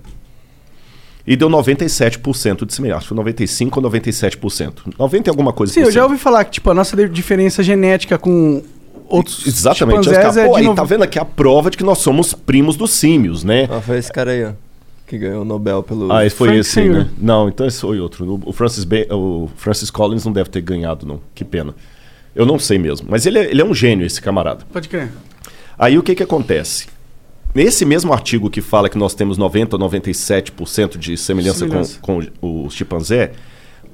E 1.26 1.36
deu 1.36 1.48
97% 1.48 2.66
de 2.66 2.74
semelhança. 2.74 2.98
Acho 2.98 3.08
que 3.08 3.14
foi 3.14 3.24
95% 3.24 3.76
ou 3.76 3.82
97%. 3.82 4.72
90% 4.98 5.26
e 5.26 5.30
alguma 5.30 5.52
coisa 5.52 5.72
Sim, 5.72 5.80
por 5.80 5.86
eu 5.88 5.92
já 5.92 6.02
ouvi 6.04 6.18
falar 6.18 6.44
que, 6.44 6.50
tipo, 6.52 6.70
a 6.70 6.74
nossa 6.74 6.96
de- 6.96 7.08
diferença 7.08 7.62
genética 7.62 8.18
com 8.18 8.62
outros 9.08 9.46
Exatamente. 9.46 10.04
chimpanzés 10.04 10.36
é 10.36 10.46
pô, 10.46 10.52
de 10.54 10.58
aí 10.60 10.64
novo- 10.64 10.76
tá 10.76 10.84
vendo 10.84 11.02
aqui 11.04 11.18
a 11.18 11.24
prova 11.24 11.70
de 11.70 11.76
que 11.76 11.84
nós 11.84 11.98
somos 11.98 12.32
primos 12.34 12.76
dos 12.76 12.90
símios, 12.90 13.42
né? 13.44 13.68
Ah, 13.70 13.80
foi 13.80 13.98
esse 13.98 14.12
cara 14.12 14.32
aí, 14.32 14.44
ó. 14.44 14.52
Que 15.10 15.18
ganhou 15.18 15.42
o 15.42 15.44
Nobel 15.44 15.82
pelo. 15.82 16.12
Ah, 16.12 16.24
esse 16.24 16.36
foi 16.36 16.48
Frank 16.50 16.60
esse, 16.60 16.78
aí, 16.78 16.86
Singer. 16.86 17.04
né? 17.04 17.10
Não, 17.18 17.48
então 17.48 17.66
esse 17.66 17.80
foi 17.80 17.98
outro. 17.98 18.40
O- 18.46 18.52
Francis, 18.52 18.84
Ba- 18.84 19.12
o 19.12 19.50
Francis 19.56 19.90
Collins 19.90 20.24
não 20.24 20.32
deve 20.32 20.48
ter 20.48 20.60
ganhado, 20.60 21.04
não. 21.04 21.20
Que 21.34 21.44
pena. 21.44 21.74
Eu 22.32 22.46
não 22.46 22.60
sei 22.60 22.78
mesmo. 22.78 23.08
Mas 23.10 23.26
ele 23.26 23.40
é, 23.40 23.50
ele 23.50 23.60
é 23.60 23.64
um 23.64 23.74
gênio, 23.74 24.06
esse 24.06 24.22
camarada. 24.22 24.64
Pode 24.72 24.88
crer. 24.88 25.10
Aí 25.76 25.98
o 25.98 26.02
que 26.04 26.14
que 26.14 26.22
acontece? 26.22 26.86
Nesse 27.52 27.84
mesmo 27.84 28.12
artigo 28.12 28.48
que 28.48 28.60
fala 28.60 28.88
que 28.88 28.96
nós 28.96 29.12
temos 29.12 29.36
90 29.36 29.74
ou 29.74 29.82
97% 29.90 30.96
de 30.96 31.16
semelhança, 31.16 31.58
Semelhança. 31.66 31.98
Com, 32.00 32.22
com 32.40 32.64
o 32.66 32.70
chimpanzé, 32.70 33.32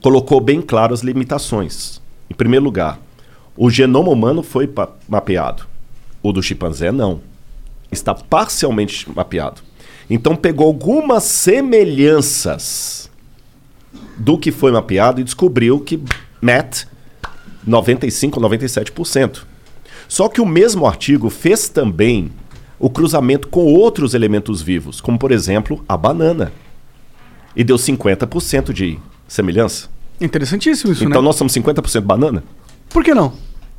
colocou 0.02 0.38
bem 0.38 0.60
claro 0.60 0.92
as 0.92 1.00
limitações. 1.00 1.98
Em 2.30 2.34
primeiro 2.34 2.62
lugar, 2.66 3.00
o 3.56 3.70
genoma 3.70 4.10
humano 4.10 4.42
foi 4.42 4.70
mapeado. 5.08 5.64
O 6.22 6.30
do 6.30 6.42
chimpanzé 6.42 6.92
não. 6.92 7.20
Está 7.90 8.12
parcialmente 8.14 9.10
mapeado. 9.10 9.62
Então 10.08 10.36
pegou 10.36 10.66
algumas 10.66 11.24
semelhanças 11.24 13.10
do 14.16 14.38
que 14.38 14.50
foi 14.50 14.72
mapeado 14.72 15.20
e 15.20 15.24
descobriu 15.24 15.80
que 15.80 16.02
Matt 16.40 16.84
95 17.66 18.40
ou 18.40 18.48
97%. 18.48 19.42
Só 20.08 20.28
que 20.28 20.40
o 20.40 20.46
mesmo 20.46 20.86
artigo 20.86 21.28
fez 21.28 21.68
também 21.68 22.30
o 22.78 22.88
cruzamento 22.88 23.48
com 23.48 23.64
outros 23.64 24.14
elementos 24.14 24.62
vivos, 24.62 25.00
como 25.00 25.18
por 25.18 25.32
exemplo 25.32 25.84
a 25.88 25.96
banana. 25.96 26.52
E 27.54 27.64
deu 27.64 27.76
50% 27.76 28.72
de 28.72 28.98
semelhança. 29.26 29.88
Interessantíssimo 30.20 30.92
isso, 30.92 31.04
então 31.04 31.20
né? 31.20 31.26
nós 31.26 31.36
somos 31.36 31.52
50% 31.54 32.02
banana? 32.02 32.44
Por 32.88 33.02
que 33.02 33.14
não? 33.14 33.32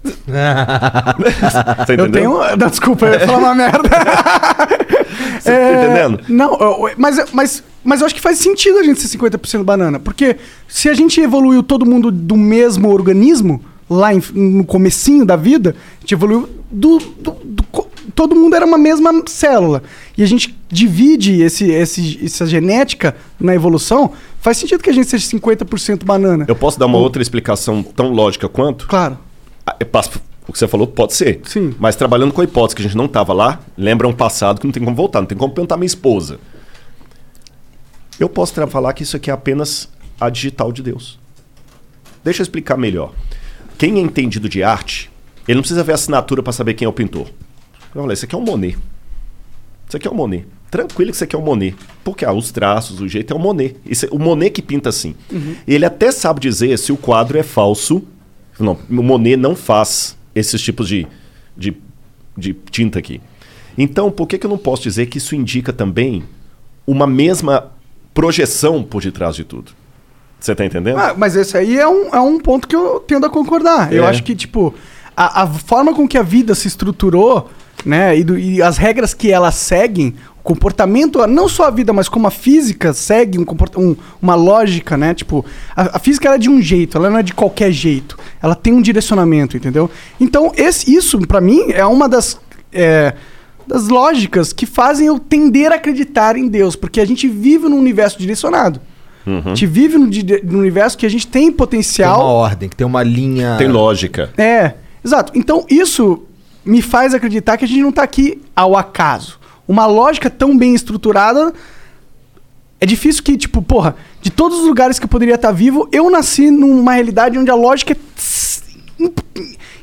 Eu 1.98 2.12
tenho. 2.12 2.56
Não, 2.56 2.70
desculpa, 2.70 3.08
eu 3.08 3.14
ia 3.14 3.20
falar 3.26 3.38
uma 3.40 3.56
merda. 3.56 3.90
Você 5.42 5.52
tá 5.52 5.84
entendendo? 5.84 6.20
Não, 6.30 6.58
mas, 6.98 7.32
mas, 7.34 7.64
mas 7.84 8.00
eu 8.02 8.06
acho 8.06 8.16
que 8.16 8.22
faz 8.22 8.38
sentido 8.40 8.78
a 8.80 8.84
gente 8.84 9.00
ser 9.02 9.18
50% 9.18 9.64
banana. 9.64 10.00
Porque 10.00 10.38
se 10.68 10.90
a 10.90 10.94
gente 10.94 11.20
evoluiu 11.22 11.62
todo 11.64 11.86
mundo 11.86 12.12
do 12.12 12.36
mesmo 12.36 12.90
organismo, 12.90 13.64
lá 13.90 14.14
em- 14.14 14.22
no 14.34 14.66
comecinho 14.66 15.26
da 15.26 15.36
vida, 15.36 15.76
a 15.98 16.00
gente 16.02 16.14
evoluiu 16.14 16.50
do, 16.72 16.98
do- 17.00 17.38
do 17.44 17.64
todo 18.16 18.36
mundo 18.36 18.56
era 18.56 18.66
uma 18.66 18.78
mesma 18.78 19.12
célula. 19.28 19.84
E 20.18 20.24
a 20.24 20.26
gente 20.26 20.58
divide 20.70 21.42
esse, 21.42 21.70
esse, 21.72 22.20
essa 22.26 22.46
genética 22.48 23.16
na 23.40 23.54
evolução, 23.54 24.12
faz 24.42 24.58
sentido 24.58 24.82
que 24.82 24.90
a 24.90 24.94
gente 24.94 25.08
seja 25.08 25.26
50% 25.30 26.04
banana. 26.04 26.46
Eu 26.48 26.56
posso 26.56 26.80
dar 26.80 26.88
uma 26.88 26.98
outra 26.98 27.22
explicação 27.22 27.84
tão 27.84 28.10
lógica 28.12 28.50
quanto? 28.50 28.88
Claro. 28.88 29.18
Ah, 29.66 29.76
eu 29.80 29.86
passo- 29.86 30.20
O 30.48 30.54
que 30.54 30.60
você 30.60 30.68
falou 30.68 30.88
pode 30.88 31.14
ser. 31.14 31.42
Sim. 31.44 31.76
Mas 31.78 31.96
trabalhando 31.96 32.32
com 32.32 32.42
a 32.42 32.44
hipótese 32.44 32.76
que 32.76 32.82
a 32.82 32.86
gente 32.86 32.96
não 32.96 33.06
estava 33.06 33.34
lá, 33.34 33.60
lembra 33.78 34.08
um 34.08 34.14
passado 34.14 34.62
que 34.62 34.66
não 34.66 34.72
tem 34.72 34.84
como 34.84 34.96
voltar, 34.96 35.20
não 35.20 35.28
tem 35.28 35.38
como 35.38 35.54
perguntar 35.54 35.76
à 35.76 35.78
minha 35.78 35.88
esposa. 35.88 36.40
Eu 38.20 38.30
posso 38.30 38.54
falar 38.68 38.94
que 38.94 39.04
isso 39.04 39.16
aqui 39.16 39.30
é 39.30 39.34
apenas 39.34 39.90
a 40.20 40.30
digital 40.30 40.72
de 40.72 40.82
Deus. 40.82 41.20
Deixa 42.24 42.42
eu 42.42 42.44
explicar 42.44 42.78
melhor. 42.78 43.14
Quem 43.78 43.98
é 43.98 44.02
entendido 44.02 44.50
de 44.50 44.64
arte, 44.64 45.12
ele 45.48 45.56
não 45.56 45.62
precisa 45.62 45.84
ver 45.84 45.92
a 45.92 45.96
assinatura 45.96 46.42
para 46.42 46.52
saber 46.52 46.74
quem 46.74 46.86
é 46.86 46.90
o 46.90 46.94
pintor. 46.94 47.28
Olha, 47.96 48.14
isso 48.14 48.26
aqui 48.26 48.34
é 48.34 48.38
um 48.38 48.42
Monet. 48.42 48.78
Isso 49.88 49.98
aqui 49.98 50.08
é 50.08 50.12
um 50.12 50.16
Monet. 50.16 50.46
Tranquilo 50.72 51.12
que 51.12 51.16
isso 51.16 51.24
aqui 51.24 51.36
é 51.36 51.40
um 51.40 51.44
Monet. 51.44 51.76
Porque 52.04 52.26
ah, 52.26 52.34
os 52.34 52.52
traços, 52.52 53.00
o 53.00 53.08
jeito 53.08 53.34
é 53.34 53.36
um 53.36 53.40
Monet. 53.40 53.76
Isso 53.86 54.06
é 54.06 54.10
o 54.12 54.20
Monet 54.20 54.52
que 54.52 54.62
pinta 54.62 54.90
assim. 54.90 55.16
Ele 55.68 55.86
até 55.86 56.12
sabe 56.12 56.40
dizer 56.40 56.78
se 56.80 56.92
o 56.92 56.98
quadro 56.98 57.38
é 57.38 57.44
falso. 57.44 58.04
Não, 58.60 58.78
o 58.90 59.04
Monet 59.04 59.38
não 59.38 59.56
faz 59.56 60.17
esses 60.38 60.62
tipos 60.62 60.88
de, 60.88 61.08
de, 61.56 61.76
de 62.38 62.54
tinta 62.72 63.00
aqui. 63.00 63.22
Então, 63.78 64.10
por 64.12 64.28
que, 64.28 64.38
que 64.38 64.46
eu 64.46 64.50
não 64.50 64.58
posso 64.58 64.84
dizer 64.84 65.06
que 65.08 65.18
isso 65.18 65.36
indica 65.36 65.72
também 65.74 66.24
uma 66.86 67.06
mesma 67.08 67.72
projeção 68.14 68.84
por 68.84 69.02
detrás 69.02 69.36
de 69.36 69.44
tudo? 69.44 69.72
Você 70.40 70.54
tá 70.56 70.66
entendendo? 70.66 70.98
Ah, 71.00 71.14
mas 71.18 71.36
esse 71.36 71.58
aí 71.58 71.78
é 71.78 71.88
um, 71.88 72.14
é 72.14 72.20
um 72.20 72.40
ponto 72.40 72.68
que 72.68 72.76
eu 72.76 73.00
tendo 73.00 73.26
a 73.26 73.30
concordar. 73.30 73.92
Eu 73.92 74.04
É. 74.04 74.08
acho 74.08 74.24
que, 74.24 74.36
tipo, 74.36 74.74
a, 75.16 75.44
a 75.44 75.48
forma 75.48 75.94
com 75.94 76.08
que 76.08 76.18
a 76.18 76.24
vida 76.24 76.54
se 76.56 76.68
estruturou, 76.68 77.50
né, 77.86 78.18
e, 78.18 78.24
do- 78.24 78.38
e 78.38 78.62
as 78.62 78.78
regras 78.78 79.14
que 79.14 79.32
elas 79.32 79.56
seguem, 79.56 80.16
comportamento, 80.48 81.26
não 81.28 81.50
só 81.50 81.66
a 81.66 81.70
vida, 81.70 81.92
mas 81.92 82.08
como 82.08 82.26
a 82.28 82.32
física 82.32 82.94
segue 82.94 83.38
um, 83.38 83.44
comporta- 83.44 83.80
um- 83.80 83.96
uma 84.22 84.34
lógica, 84.36 84.96
né? 84.96 85.14
Tipo, 85.14 85.46
a, 85.76 85.98
a 85.98 86.00
física 86.00 86.28
ela 86.28 86.36
é 86.36 86.40
de 86.40 86.50
um 86.50 86.62
jeito, 86.62 86.98
ela 86.98 87.10
não 87.10 87.18
é 87.20 87.24
de 87.24 87.34
qualquer 87.34 87.72
jeito. 87.72 88.18
Ela 88.42 88.56
tem 88.56 88.72
um 88.74 88.82
direcionamento, 88.82 89.58
entendeu? 89.58 89.90
Então, 90.20 90.52
esse, 90.56 90.94
isso, 90.94 91.20
pra 91.28 91.42
mim, 91.42 91.72
é 91.72 91.86
uma 91.86 92.08
das. 92.08 92.40
é, 92.72 93.14
das 93.68 93.90
lógicas 93.90 94.54
que 94.54 94.66
fazem 94.66 95.08
eu 95.08 95.20
tender 95.20 95.74
a 95.74 95.76
acreditar 95.76 96.38
em 96.38 96.48
Deus, 96.48 96.74
porque 96.78 97.02
a 97.02 97.06
gente 97.06 97.28
vive 97.28 97.68
num 97.68 97.78
universo 97.78 98.18
direcionado. 98.18 98.80
Uhum. 99.26 99.42
A 99.44 99.50
gente 99.50 99.66
vive 99.66 99.98
num, 99.98 100.10
num 100.46 100.60
universo 100.60 100.98
que 100.98 101.06
a 101.06 101.10
gente 101.10 101.28
tem 101.28 101.48
Tem 101.48 101.52
potencial. 101.52 102.22
uma 102.22 102.30
ordem, 102.30 102.70
que 102.70 102.78
tem 102.78 102.88
uma 102.88 103.04
linha. 103.04 103.56
Tem 103.58 103.68
lógica. 103.68 104.30
É, 104.38 104.76
exato. 105.04 105.34
Então 105.36 105.66
isso 105.70 106.24
me 106.64 106.82
faz 106.82 107.14
acreditar 107.14 107.58
que 107.58 107.66
a 107.66 107.68
gente 107.68 107.82
não 107.82 107.92
tá 107.92 108.04
aqui 108.04 108.42
ao 108.56 108.78
acaso. 108.78 109.38
Uma 109.68 109.86
lógica 109.86 110.30
tão 110.30 110.58
bem 110.58 110.74
estruturada. 110.74 111.54
É 112.80 112.86
difícil 112.86 113.24
que, 113.24 113.36
tipo, 113.36 113.62
porra, 113.62 113.96
de 114.22 114.30
todos 114.30 114.60
os 114.60 114.66
lugares 114.66 115.00
que 115.00 115.06
eu 115.06 115.10
poderia 115.10 115.36
estar 115.36 115.52
vivo, 115.52 115.90
eu 115.92 116.10
nasci 116.10 116.52
numa 116.52 116.94
realidade 116.94 117.38
onde 117.38 117.50
a 117.50 117.56
lógica 117.56 117.94
é 117.94 117.98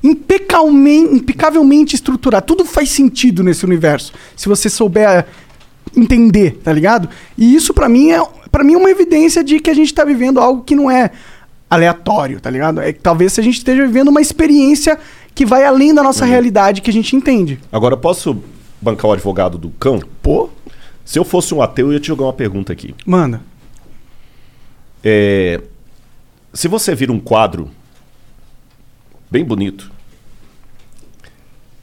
impecavelmente, 0.03 1.15
impecavelmente 1.15 1.95
estruturada. 1.95 2.45
Tudo 2.45 2.65
faz 2.65 2.91
sentido 2.91 3.43
nesse 3.43 3.65
universo. 3.65 4.13
Se 4.37 4.49
você 4.49 4.69
souber 4.69 5.27
entender, 5.97 6.61
tá 6.63 6.73
ligado? 6.73 7.09
E 7.37 7.55
isso 7.55 7.73
pra 7.73 7.89
mim 7.89 8.11
é 8.11 8.23
para 8.51 8.63
mim 8.63 8.75
é 8.75 8.77
uma 8.77 8.91
evidência 8.91 9.43
de 9.43 9.59
que 9.59 9.69
a 9.69 9.75
gente 9.75 9.93
tá 9.93 10.05
vivendo 10.05 10.39
algo 10.39 10.63
que 10.63 10.77
não 10.77 10.89
é 10.89 11.11
aleatório, 11.69 12.41
tá 12.41 12.49
ligado? 12.49 12.81
É 12.81 12.93
que 12.93 13.01
talvez 13.01 13.37
a 13.37 13.43
gente 13.43 13.59
esteja 13.59 13.85
vivendo 13.85 14.09
uma 14.09 14.21
experiência 14.21 14.97
que 15.35 15.45
vai 15.45 15.65
além 15.65 15.93
da 15.93 16.05
nossa 16.05 16.25
realidade 16.25 16.81
que 16.81 16.89
a 16.89 16.93
gente 16.93 17.17
entende. 17.17 17.59
Agora, 17.73 17.97
posso 17.97 18.41
bancar 18.85 19.11
o 19.11 19.13
advogado 19.15 19.57
do 19.59 19.71
cão? 19.71 20.01
Pô. 20.23 20.51
Se 21.05 21.19
eu 21.19 21.25
fosse 21.25 21.53
um 21.55 21.61
ateu, 21.61 21.89
eu 21.89 21.93
ia 21.95 22.01
te 22.01 22.07
jogar 22.09 22.25
uma 22.25 22.33
pergunta 22.33 22.73
aqui. 22.73 22.95
Manda. 23.05 23.41
É, 25.03 25.61
se 26.53 26.67
você 26.69 26.95
vira 26.95 27.13
um 27.13 27.21
quadro 27.21 27.71
bem 29.31 29.45
bonito. 29.45 29.91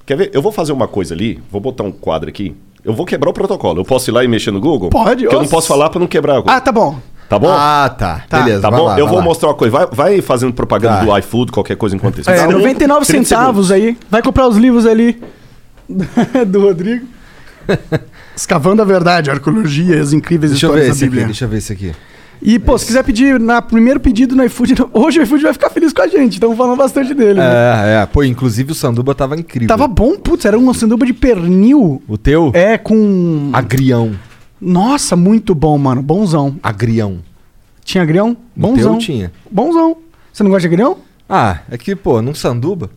Quer 0.06 0.18
ver? 0.18 0.32
Eu 0.34 0.42
vou 0.42 0.52
fazer 0.52 0.72
uma 0.74 0.88
coisa 0.88 1.14
ali, 1.14 1.42
vou 1.52 1.62
botar 1.62 1.84
um 1.84 1.92
quadro 1.92 2.30
aqui. 2.30 2.56
Eu 2.84 2.94
vou 2.94 3.06
quebrar 3.06 3.30
o 3.30 3.34
protocolo. 3.34 3.80
Eu 3.82 3.86
posso 3.86 4.10
ir 4.10 4.14
lá 4.14 4.24
e 4.24 4.28
mexer 4.28 4.50
no 4.52 4.60
Google? 4.60 4.90
Pode, 4.90 5.24
Porque 5.24 5.36
eu 5.36 5.42
não 5.42 5.48
posso 5.48 5.68
falar 5.68 5.90
para 5.92 6.00
não 6.00 6.08
quebrar. 6.08 6.40
o- 6.40 6.44
Ah, 6.48 6.60
tá 6.60 6.72
bom. 6.72 6.98
Tá 7.30 7.38
bom? 7.38 7.50
Ah, 7.52 7.94
tá. 7.98 8.26
Tá. 8.28 8.40
Beleza, 8.42 8.62
Tá 8.64 8.70
vai 8.72 8.80
bom? 8.80 8.86
lá, 8.88 9.00
eu 9.00 9.08
vou 9.08 9.20
lá. 9.20 9.24
mostrar 9.24 9.50
uma 9.50 9.56
coisa. 9.56 9.72
Vai, 9.72 9.86
vai 9.92 10.22
fazendo 10.22 10.52
propaganda 10.52 10.98
Tá. 10.98 11.06
do 11.06 11.18
iFood, 11.20 11.52
qualquer 11.52 11.78
coisa 11.78 11.96
enquanto 11.96 12.20
isso. 12.20 12.30
É, 12.30 12.36
Dá 12.38 12.48
um 12.48 12.52
99 12.54 13.06
30 13.06 13.24
centavos 13.30 13.68
segundos. 13.68 13.72
aí. 13.72 13.98
Vai 14.10 14.22
comprar 14.24 14.48
os 14.48 14.58
livros 14.58 14.86
ali 14.88 15.22
do 16.48 16.62
Rodrigo. 16.62 17.06
Escavando 18.36 18.82
a 18.82 18.86
Verdade, 18.86 19.30
a 19.30 19.34
Arqueologia 19.34 19.96
e 19.96 20.00
as 20.00 20.14
incríveis 20.14 20.52
Deixa 20.52 20.66
eu 20.66 20.70
histórias 20.70 20.88
da 20.88 20.94
esse 20.94 21.04
aqui, 21.04 21.10
Bíblia. 21.10 21.26
deixa 21.26 21.46
eu 21.46 21.50
ver 21.50 21.58
esse 21.58 21.74
aqui. 21.74 21.92
E, 22.42 22.58
pô, 22.58 22.76
se 22.76 22.88
quiser 22.88 23.04
pedir 23.04 23.40
na 23.40 23.62
primeiro 23.62 24.00
pedido 24.00 24.36
no 24.36 24.44
iFood, 24.44 24.74
hoje 24.94 25.20
o 25.20 25.24
iFood 25.24 25.44
vai 25.44 25.54
ficar 25.54 25.70
feliz 25.70 25.94
com 25.94 26.02
a 26.02 26.08
gente. 26.08 26.34
Estamos 26.34 26.58
falando 26.58 26.76
bastante 26.78 27.14
dele. 27.14 27.36
né? 27.36 27.46
É, 27.46 28.02
é. 28.02 28.06
Pô, 28.08 28.24
inclusive 28.24 28.72
o 28.72 28.76
sanduba 28.76 29.14
tava 29.14 29.36
incrível. 29.36 29.68
Tava 29.68 29.88
bom, 29.88 30.18
putz, 30.18 30.46
era 30.46 30.58
um 30.58 30.74
sanduba 30.74 31.06
de 31.06 31.14
pernil. 31.14 32.02
O 32.08 32.18
teu? 32.18 32.52
É, 32.56 32.78
com. 32.80 33.52
Agrião. 33.54 34.14
Nossa, 34.60 35.16
muito 35.16 35.54
bom, 35.54 35.78
mano. 35.78 36.02
Bonzão. 36.02 36.56
Agrião. 36.64 37.20
Tinha 37.84 38.04
agrião? 38.04 38.36
Bonzão. 38.56 38.94
teu 38.94 39.00
tinha. 39.00 39.32
Bonzão. 39.50 39.98
Você 40.34 40.44
não 40.44 40.50
gosta 40.50 40.68
de 40.68 40.74
agrião? 40.74 40.98
Ah, 41.30 41.60
é 41.70 41.78
que, 41.78 41.96
pô, 41.96 42.22
num 42.22 42.34
sanduba. 42.34 42.90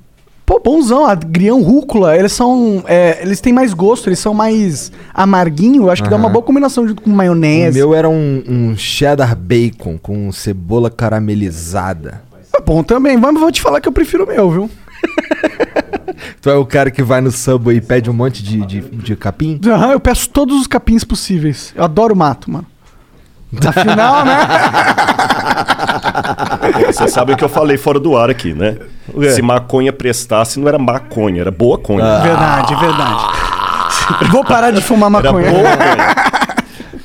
Pô, 0.46 0.60
bonzão. 0.60 1.06
Agrião, 1.06 1.62
rúcula, 1.62 2.16
eles 2.16 2.32
são. 2.32 2.82
é, 2.86 3.22
eles 3.22 3.40
têm 3.40 3.52
mais 3.52 3.72
gosto, 3.72 4.08
eles 4.08 4.18
são 4.18 4.34
mais 4.34 4.92
amarguinho. 5.12 5.88
Acho 5.90 6.02
que 6.02 6.10
dá 6.10 6.16
uma 6.16 6.28
boa 6.28 6.42
combinação 6.44 6.86
junto 6.86 7.02
com 7.02 7.10
O 7.10 7.14
maionese. 7.14 7.78
meu 7.78 7.94
era 7.94 8.08
um, 8.08 8.42
um 8.46 8.76
cheddar 8.76 9.34
bacon 9.36 9.96
com 9.98 10.30
cebola 10.32 10.90
caramelizada. 10.90 12.22
É 12.54 12.60
bom 12.60 12.82
também. 12.82 13.16
Mas 13.16 13.34
vou 13.40 13.50
te 13.50 13.60
falar 13.62 13.80
que 13.80 13.88
eu 13.88 13.92
prefiro 13.92 14.24
o 14.24 14.26
meu, 14.26 14.50
viu? 14.50 14.70
Tu 16.40 16.50
é 16.50 16.54
o 16.54 16.64
cara 16.66 16.90
que 16.90 17.02
vai 17.02 17.20
no 17.20 17.30
Subway 17.32 17.78
e 17.78 17.80
pede 17.80 18.08
um 18.08 18.12
monte 18.12 18.42
de, 18.42 18.64
de, 18.66 18.80
de 18.80 19.16
capim? 19.16 19.58
Aham, 19.66 19.92
eu 19.92 20.00
peço 20.00 20.28
todos 20.28 20.60
os 20.60 20.66
capins 20.66 21.02
possíveis. 21.04 21.72
Eu 21.74 21.82
adoro 21.84 22.14
mato, 22.14 22.50
mano. 22.50 22.66
Afinal, 23.66 24.24
né? 24.24 24.38
Você 26.92 27.08
sabe 27.08 27.32
o 27.32 27.36
que 27.36 27.44
eu 27.44 27.48
falei 27.48 27.76
fora 27.76 27.98
do 28.00 28.16
ar 28.16 28.30
aqui, 28.30 28.52
né? 28.54 28.76
Se 29.30 29.42
maconha 29.42 29.92
prestasse, 29.92 30.58
não 30.58 30.68
era 30.68 30.78
maconha, 30.78 31.40
era 31.42 31.50
boa 31.50 31.78
conha. 31.78 32.04
Ah. 32.04 32.20
Verdade, 32.20 32.74
verdade. 32.76 34.30
Vou 34.30 34.44
parar 34.44 34.70
de 34.70 34.80
fumar 34.80 35.10
Era 35.14 35.32
maconha. 35.32 35.50
boa 35.50 35.76
conha. 35.76 36.14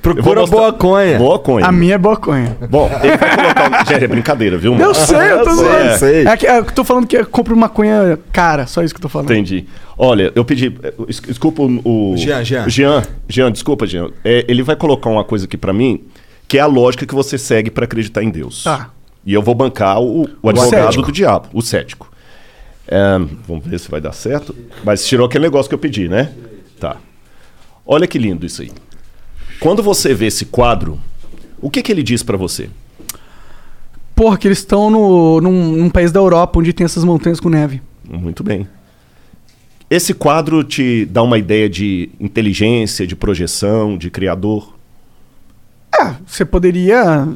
Procura 0.01 0.45
boa 0.47 0.71
conha. 0.73 1.17
Boa 1.17 1.39
conha. 1.39 1.65
A 1.65 1.71
minha 1.73 1.95
é 1.95 1.97
boa 1.97 2.15
conha. 2.15 2.55
Bom, 2.69 2.89
ele 3.03 3.17
vai 3.17 3.35
colocar. 3.35 3.85
Gente, 3.85 4.03
é 4.05 4.07
brincadeira, 4.07 4.57
viu? 4.57 4.71
mano? 4.73 4.83
Eu 4.85 4.93
sei, 4.95 5.31
eu 5.33 5.43
tô 5.43 5.49
É. 5.49 5.97
zoando. 5.97 6.29
É 6.29 6.37
que 6.37 6.47
é, 6.47 6.57
eu 6.59 6.63
tô 6.65 6.83
falando 6.85 7.05
que 7.05 7.17
eu 7.17 7.25
compro 7.25 7.55
maconha 7.55 8.17
cara, 8.31 8.65
só 8.65 8.81
isso 8.81 8.93
que 8.93 8.97
eu 8.99 9.01
tô 9.03 9.09
falando. 9.09 9.29
Entendi. 9.31 9.65
Olha, 9.97 10.31
eu 10.33 10.45
pedi. 10.45 10.73
es- 11.09 11.19
Desculpa 11.19 11.63
o. 11.63 12.13
o 12.13 12.17
Jean, 12.17 12.43
Jean. 12.45 12.69
Jean, 12.69 13.03
Jean, 13.27 13.51
desculpa, 13.51 13.85
Jean. 13.85 14.09
É, 14.23 14.45
ele 14.47 14.63
vai 14.63 14.75
colocar 14.77 15.09
uma 15.09 15.23
coisa 15.25 15.43
aqui 15.45 15.57
pra 15.57 15.73
mim, 15.73 16.01
que 16.49 16.57
é 16.57 16.61
a 16.61 16.65
lógica 16.65 17.05
que 17.05 17.13
você 17.13 17.37
segue 17.37 17.69
pra 17.69 17.85
acreditar 17.85 18.23
em 18.23 18.31
Deus. 18.31 18.63
Tá. 18.63 18.89
E 19.23 19.31
eu 19.31 19.41
vou 19.41 19.53
bancar 19.53 20.01
o, 20.01 20.27
o 20.41 20.49
advogado 20.49 20.85
cético. 20.85 21.05
do 21.05 21.11
diabo, 21.11 21.47
o 21.53 21.61
cético. 21.61 22.11
É, 22.87 23.19
vamos 23.47 23.63
ver 23.63 23.79
se 23.79 23.89
vai 23.89 24.01
dar 24.01 24.13
certo. 24.13 24.55
Mas 24.83 25.05
tirou 25.05 25.27
aquele 25.27 25.43
negócio 25.43 25.69
que 25.69 25.75
eu 25.75 25.79
pedi, 25.79 26.09
né? 26.09 26.33
Tá. 26.79 26.97
Olha 27.85 28.07
que 28.07 28.17
lindo 28.17 28.47
isso 28.47 28.63
aí. 28.63 28.71
Quando 29.59 29.83
você 29.83 30.15
vê 30.15 30.25
esse 30.25 30.45
quadro, 30.45 30.99
o 31.61 31.69
que, 31.69 31.83
que 31.83 31.91
ele 31.91 32.01
diz 32.01 32.23
pra 32.23 32.35
você? 32.35 32.67
Porra, 34.15 34.35
que 34.35 34.47
eles 34.47 34.57
estão 34.57 34.89
no, 34.89 35.39
num, 35.39 35.75
num 35.77 35.89
país 35.89 36.11
da 36.11 36.19
Europa 36.19 36.57
onde 36.57 36.73
tem 36.73 36.83
essas 36.83 37.03
montanhas 37.03 37.39
com 37.39 37.47
neve. 37.47 37.79
Muito 38.03 38.43
bem. 38.43 38.67
Esse 39.87 40.15
quadro 40.15 40.63
te 40.63 41.05
dá 41.05 41.21
uma 41.21 41.37
ideia 41.37 41.69
de 41.69 42.09
inteligência, 42.19 43.05
de 43.05 43.15
projeção, 43.15 43.95
de 43.95 44.09
criador? 44.09 44.78
É, 46.01 46.15
você 46.25 46.45
poderia 46.45 47.27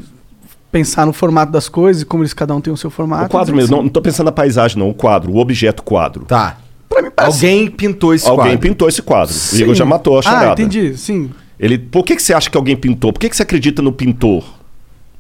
pensar 0.72 1.06
no 1.06 1.14
formato 1.14 1.52
das 1.52 1.70
coisas 1.70 2.02
e 2.02 2.06
como 2.06 2.24
eles 2.24 2.34
cada 2.34 2.56
um 2.56 2.62
tem 2.62 2.74
o 2.74 2.78
seu 2.78 2.90
formato. 2.90 3.26
o 3.26 3.30
quadro 3.30 3.54
mas, 3.56 3.64
mesmo. 3.64 3.72
Não, 3.76 3.80
assim, 3.82 3.86
não 3.88 3.94
tô 3.94 4.02
pensando 4.02 4.26
na 4.26 4.32
paisagem, 4.32 4.78
não. 4.80 4.90
O 4.90 4.94
quadro, 4.94 5.32
o 5.32 5.38
objeto 5.38 5.84
quadro. 5.84 6.26
Tá. 6.26 6.58
Pra 6.90 7.02
mim 7.02 7.10
parece... 7.16 7.46
Alguém 7.46 7.70
pintou 7.70 8.14
esse 8.14 8.28
Alguém 8.28 8.46
quadro. 8.46 8.60
pintou 8.60 8.90
esse 8.90 9.02
quadro. 9.02 9.34
O 9.34 9.38
Sim. 9.38 9.64
Igor 9.64 9.76
já 9.76 9.86
matou 9.86 10.18
a 10.18 10.22
charada. 10.22 10.50
Ah, 10.50 10.54
entendi, 10.54 10.98
sim. 10.98 11.30
Ele, 11.60 11.78
por 11.78 12.04
que, 12.04 12.16
que 12.16 12.24
você 12.24 12.34
acha 12.34 12.50
que 12.50 12.58
alguém 12.58 12.76
pintou? 12.76 13.14
Por 13.14 13.20
que, 13.20 13.30
que 13.30 13.36
você 13.36 13.44
acredita 13.44 13.82
no 13.82 13.92
pintor? 13.92 14.44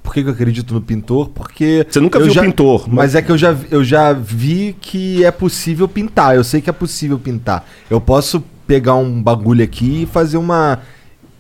por 0.02 0.14
que 0.14 0.22
que 0.22 0.28
eu 0.28 0.34
acredito 0.34 0.74
no 0.74 0.82
pintor? 0.82 1.30
Porque. 1.30 1.88
Você 1.90 2.02
nunca 2.02 2.20
viu 2.20 2.30
já- 2.30 2.42
pintor, 2.42 2.82
Mas 2.88 2.96
mas- 2.96 3.16
é 3.16 3.22
que 3.22 3.32
eu 3.32 3.38
já, 3.38 3.56
eu 3.72 3.84
já 3.86 4.12
vi 4.12 4.76
que 4.82 5.24
é 5.24 5.32
possível 5.32 5.88
pintar. 5.88 6.36
Eu 6.36 6.44
sei 6.44 6.60
que 6.60 6.70
é 6.70 6.74
possível 6.74 7.18
pintar. 7.18 7.66
Eu 7.90 8.02
posso 8.02 8.44
pegar 8.68 8.96
um 8.96 9.24
bagulho 9.24 9.64
aqui 9.64 10.04
e 10.04 10.06
fazer 10.06 10.36
uma. 10.36 10.80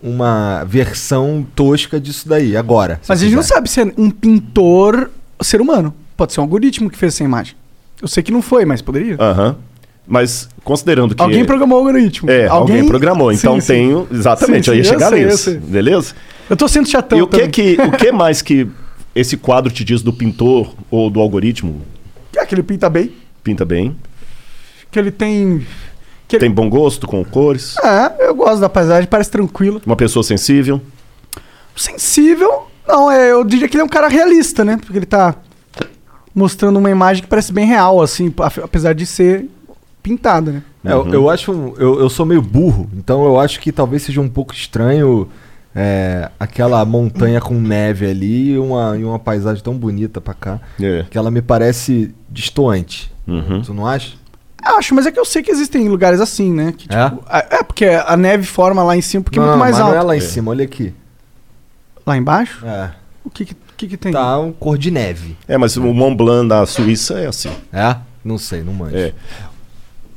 Uma 0.06 0.66
versão 0.66 1.48
tosca 1.56 1.98
disso 1.98 2.28
daí, 2.28 2.58
agora. 2.58 3.00
Mas 3.08 3.22
a 3.22 3.24
eu 3.24 3.30
gente 3.30 3.36
não 3.38 3.44
sabe 3.44 3.70
se 3.70 3.80
é 3.80 3.86
um 3.98 4.10
pintor 4.12 5.10
ser 5.42 5.62
humano. 5.62 5.94
Pode 6.18 6.34
ser 6.34 6.42
um 6.42 6.44
algoritmo 6.44 6.90
que 6.90 6.98
fez 6.98 7.14
essa 7.14 7.24
imagem. 7.24 7.56
Eu 8.02 8.08
sei 8.10 8.22
que 8.22 8.30
não 8.32 8.42
foi, 8.42 8.66
mas 8.66 8.82
poderia. 8.82 9.16
Aham. 9.18 9.56
Mas 10.06 10.50
considerando 10.62 11.16
que. 11.16 11.22
Alguém 11.24 11.46
programou 11.46 11.78
o 11.78 11.88
algoritmo. 11.88 12.30
É, 12.30 12.48
alguém, 12.48 12.86
programou. 12.86 13.32
Sim, 13.32 13.38
Então 13.38 13.62
sim. 13.62 13.68
tenho. 13.68 14.08
Exatamente, 14.12 14.66
Sim, 14.66 14.72
eu 14.72 14.78
ia 14.78 14.84
sim, 14.84 14.90
eu 14.90 14.94
chegar 15.00 15.10
sei, 15.10 15.24
eu 15.24 15.28
nisso. 15.28 15.38
sei. 15.44 15.58
Beleza? 15.58 16.14
Eu 16.50 16.58
tô 16.58 16.68
sendo 16.68 16.90
chatão 16.90 17.18
E 17.18 17.22
o 17.22 17.28
que, 17.28 17.38
também. 17.38 17.52
que, 17.52 17.78
o 17.82 17.92
que 17.94 18.12
mais 18.12 18.42
que 18.42 18.68
esse 19.16 19.38
quadro 19.38 19.72
te 19.72 19.86
diz 19.86 20.02
do 20.02 20.12
pintor 20.12 20.76
ou 20.92 21.10
do 21.10 21.22
algoritmo? 21.22 21.82
É 22.36 22.46
que 22.46 22.54
ele 22.54 22.64
pinta 22.64 22.90
bem, 22.90 23.14
Pinta 23.42 23.64
bem. 23.64 23.96
que 24.92 25.00
ele 25.00 25.12
tem... 25.12 25.66
Que. 26.34 26.40
Tem 26.40 26.52
bom 26.52 26.70
gosto 26.70 27.06
com 27.08 27.24
cores. 27.24 27.76
É, 27.78 28.28
eu 28.28 28.34
gosto 28.36 28.60
da 28.60 28.68
paisagem, 28.70 29.08
parece 29.08 29.30
tranquilo. 29.30 29.82
Uma 29.86 29.96
pessoa 29.96 30.24
sensível. 30.24 30.82
Sensível, 31.76 32.68
não, 32.88 33.10
é, 33.10 33.32
eu 33.32 33.44
diria 33.44 33.68
que 33.68 33.76
ele 33.76 33.82
é 33.82 33.86
um 33.86 33.90
cara 33.90 34.08
realista, 34.08 34.64
né? 34.64 34.78
Porque 34.78 34.98
ele 34.98 35.06
tá 35.06 35.36
mostrando 36.36 36.78
uma 36.78 36.90
imagem 36.90 37.24
que 37.24 37.30
parece 37.30 37.52
bem 37.52 37.66
real, 37.66 38.02
assim, 38.02 38.34
ap- 38.40 38.60
apesar 38.64 38.94
de 38.94 39.06
ser 39.06 39.50
pintada, 40.02 40.52
né? 40.52 40.64
É, 40.86 40.92
eu, 40.94 41.08
eu 41.14 41.30
acho. 41.30 41.52
um- 41.52 41.74
Eu, 41.78 42.00
eu 42.00 42.10
sou 42.10 42.26
meio 42.26 42.42
burro, 42.42 42.90
então 42.96 43.24
eu 43.26 43.40
acho 43.40 43.60
que 43.60 43.72
talvez 43.72 44.04
seja 44.04 44.20
um 44.22 44.28
pouco 44.30 44.54
estranho 44.54 45.28
é, 45.76 46.30
aquela 46.40 46.84
montanha 46.86 47.40
com 47.42 47.56
neve 47.56 48.06
ali 48.08 48.52
e 48.52 48.58
uma, 48.60 48.98
e 48.98 49.04
uma 49.04 49.18
paisagem 49.18 49.64
tão 49.64 49.74
bonita 49.76 50.20
pra 50.22 50.34
cá. 50.34 50.60
É. 50.80 51.06
Que 51.10 51.18
ela 51.18 51.32
me 51.32 51.42
parece 51.42 52.14
distoante. 52.30 53.12
Uhum. 53.28 53.62
Tu 53.62 53.74
não 53.74 53.88
acha? 53.88 54.16
Eu 54.66 54.78
acho, 54.78 54.96
mas 54.96 55.06
é 55.06 55.12
que 55.12 55.20
eu 55.20 55.26
sei 55.26 55.44
que 55.44 55.52
existem 55.52 55.88
lugares 55.90 56.20
assim, 56.22 56.52
né? 56.54 56.74
Que, 56.78 56.88
É? 56.94 57.10
tipo, 57.10 57.24
a- 57.28 57.46
é? 57.50 57.64
porque 57.64 57.86
a 57.86 58.16
neve 58.16 58.46
forma 58.46 58.84
lá 58.84 58.96
em 58.96 59.02
cima 59.02 59.24
porque 59.24 59.38
é 59.38 59.42
não, 59.42 59.48
muito 59.50 59.58
não, 59.58 59.60
mais 59.66 59.74
mas 59.76 59.82
alto. 59.82 59.94
não 59.96 60.02
é 60.02 60.04
lá 60.04 60.16
em 60.16 60.22
cima, 60.22 60.52
olha 60.52 60.64
aqui. 60.64 60.94
Lá 62.06 62.18
embaixo? 62.18 62.66
É. 62.66 62.92
O 63.26 63.30
que 63.30 63.46
que, 63.46 63.56
que, 63.78 63.88
que 63.90 63.98
tem? 63.98 64.12
Tá 64.12 64.38
um 64.40 64.52
cor 64.52 64.78
de 64.78 64.90
neve. 64.92 65.38
É, 65.48 65.58
mas 65.58 65.76
o 65.78 65.94
Mont 65.94 66.16
Blanc 66.16 66.48
da 66.48 66.66
Suíça 66.66 67.20
é 67.20 67.28
assim. 67.28 67.52
É? 67.72 67.96
Não 68.24 68.38
sei, 68.38 68.64
não 68.64 68.74
manjo. 68.74 68.96
É. 68.96 69.14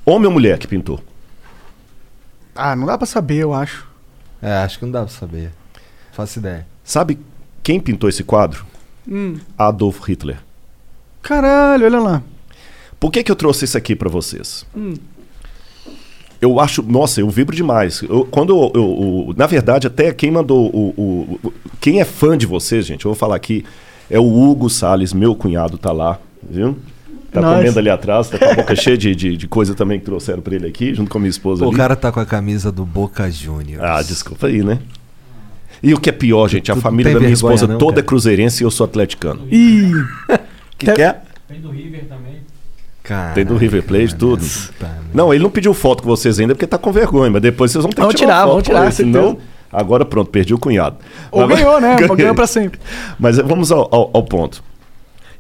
Homem 0.05 0.27
ou 0.27 0.33
mulher 0.33 0.59
que 0.59 0.67
pintou? 0.69 1.01
Ah, 2.55 2.75
não 2.77 2.87
dá 2.87 2.97
pra 2.97 3.07
saber, 3.07 3.39
eu 3.39 3.53
acho. 3.53 3.87
É, 4.41 4.53
acho 4.59 4.79
que 4.79 4.85
não 4.85 4.93
dá 4.93 5.01
pra 5.01 5.09
saber. 5.13 5.51
Faço 6.13 6.39
ideia. 6.39 6.67
Sabe 6.85 7.19
quem 7.63 7.79
pintou 7.81 8.09
esse 8.09 8.23
quadro? 8.25 8.65
Hum. 9.09 9.39
Adolf 9.59 10.01
Hitler. 10.09 10.39
Caralho, 11.23 11.85
olha 11.85 12.01
lá. 12.01 12.23
Por 12.99 13.11
que, 13.13 13.23
que 13.23 13.31
eu 13.31 13.37
trouxe 13.37 13.65
isso 13.65 13.77
aqui 13.77 13.95
pra 13.95 14.09
vocês? 14.09 14.65
Hum. 14.77 14.95
Eu 16.41 16.61
acho, 16.61 16.83
nossa, 16.83 17.21
eu 17.21 17.29
vibro 17.31 17.57
demais. 17.57 18.03
Eu- 18.03 18.25
quando 18.31 18.51
eu, 18.51 18.73
eu- 18.75 19.27
eu- 19.29 19.35
na 19.37 19.47
verdade, 19.47 19.87
até 19.87 20.13
quem 20.13 20.31
mandou 20.31 20.67
o, 20.75 20.95
o- 20.97 21.41
o- 21.49 21.53
Quem 21.81 22.01
é 22.01 22.05
fã 22.05 22.37
de 22.37 22.47
vocês, 22.47 22.85
gente, 22.85 23.05
eu 23.05 23.11
vou 23.11 23.19
falar 23.19 23.37
aqui, 23.37 23.65
é 24.11 24.19
o 24.19 24.25
Hugo 24.25 24.69
Salles, 24.69 25.13
meu 25.15 25.35
cunhado, 25.35 25.79
tá 25.79 25.93
lá, 25.93 26.19
viu? 26.43 26.77
Tá 27.33 27.41
Nice. 27.41 27.55
comendo 27.55 27.79
ali 27.79 27.91
atrás, 27.91 28.29
tá 28.29 28.39
com 28.39 28.45
a 28.45 28.55
boca 28.55 28.75
cheia 28.77 28.97
de, 28.99 29.15
de, 29.15 29.37
de 29.37 29.49
coisa 29.49 29.75
também 29.75 29.99
que 29.99 30.05
trouxeram 30.05 30.43
pra 30.43 30.55
ele 30.55 30.67
aqui, 30.67 30.95
junto 30.95 31.11
com 31.11 31.19
a 31.19 31.21
minha 31.21 31.31
esposa 31.31 31.65
o 31.65 31.69
ali. 31.69 31.77
cara 31.77 31.95
tá 31.97 32.11
com 32.13 32.21
a 32.21 32.27
camisa 32.27 32.71
do 32.73 32.85
Boca 32.85 33.31
Juniors. 33.31 33.83
Ah, 33.83 34.03
desculpa 34.03 34.47
aí, 34.47 34.63
né? 34.63 34.79
E 35.83 35.93
o 35.95 36.01
que 36.01 36.09
é 36.09 36.13
pior, 36.13 36.49
gente, 36.49 36.71
a 36.73 36.75
tu 36.75 36.81
família 36.81 37.05
tem 37.05 37.15
da 37.15 37.21
minha 37.21 37.35
vergonha, 37.35 37.55
esposa 37.55 37.71
não, 37.71 37.79
toda 37.79 37.93
cara? 37.95 38.01
é 38.01 38.05
cruzeirense 38.05 38.63
e 38.63 38.65
eu 38.65 38.71
sou 38.71 38.85
atleticano. 38.85 39.47
Ih. 39.51 39.93
que, 40.79 40.93
que 40.93 41.03
é? 41.03 41.21
Vem 41.49 41.61
do 41.61 41.71
River 41.71 42.05
também. 42.09 42.36
Tem 43.35 43.45
do 43.45 43.57
River 43.57 43.83
Plate, 43.83 44.15
tudo. 44.15 44.45
Não, 45.15 45.33
ele 45.33 45.43
não 45.43 45.51
pediu 45.51 45.73
foto 45.73 46.03
com 46.03 46.09
vocês 46.09 46.39
ainda 46.39 46.55
porque 46.55 46.67
tá 46.67 46.79
com 46.79 46.93
vergonha, 46.93 47.31
mas 47.31 47.43
depois 47.43 47.71
vocês 47.71 47.83
vão 47.83 47.91
ter 47.93 48.01
Vamos 48.01 48.15
que 48.15 48.21
tirar, 48.21 48.35
tirar, 48.35 48.47
vamos 48.47 48.63
tirar, 48.65 48.93
senão 48.93 49.39
agora 49.73 50.05
pronto, 50.05 50.31
perdi 50.31 50.53
o 50.55 50.59
cunhado. 50.59 50.97
Ou 51.31 51.47
Mas- 51.47 51.59
ganhou, 51.59 51.81
né? 51.81 51.97
Ganhei. 52.01 52.17
Ganhou 52.17 52.35
pra 52.35 52.47
sempre. 52.47 52.79
Mas 53.19 53.39
vamos 53.39 53.71
ao, 53.73 53.89
ao- 53.95 54.11
ao 54.13 54.23
ponto. 54.23 54.63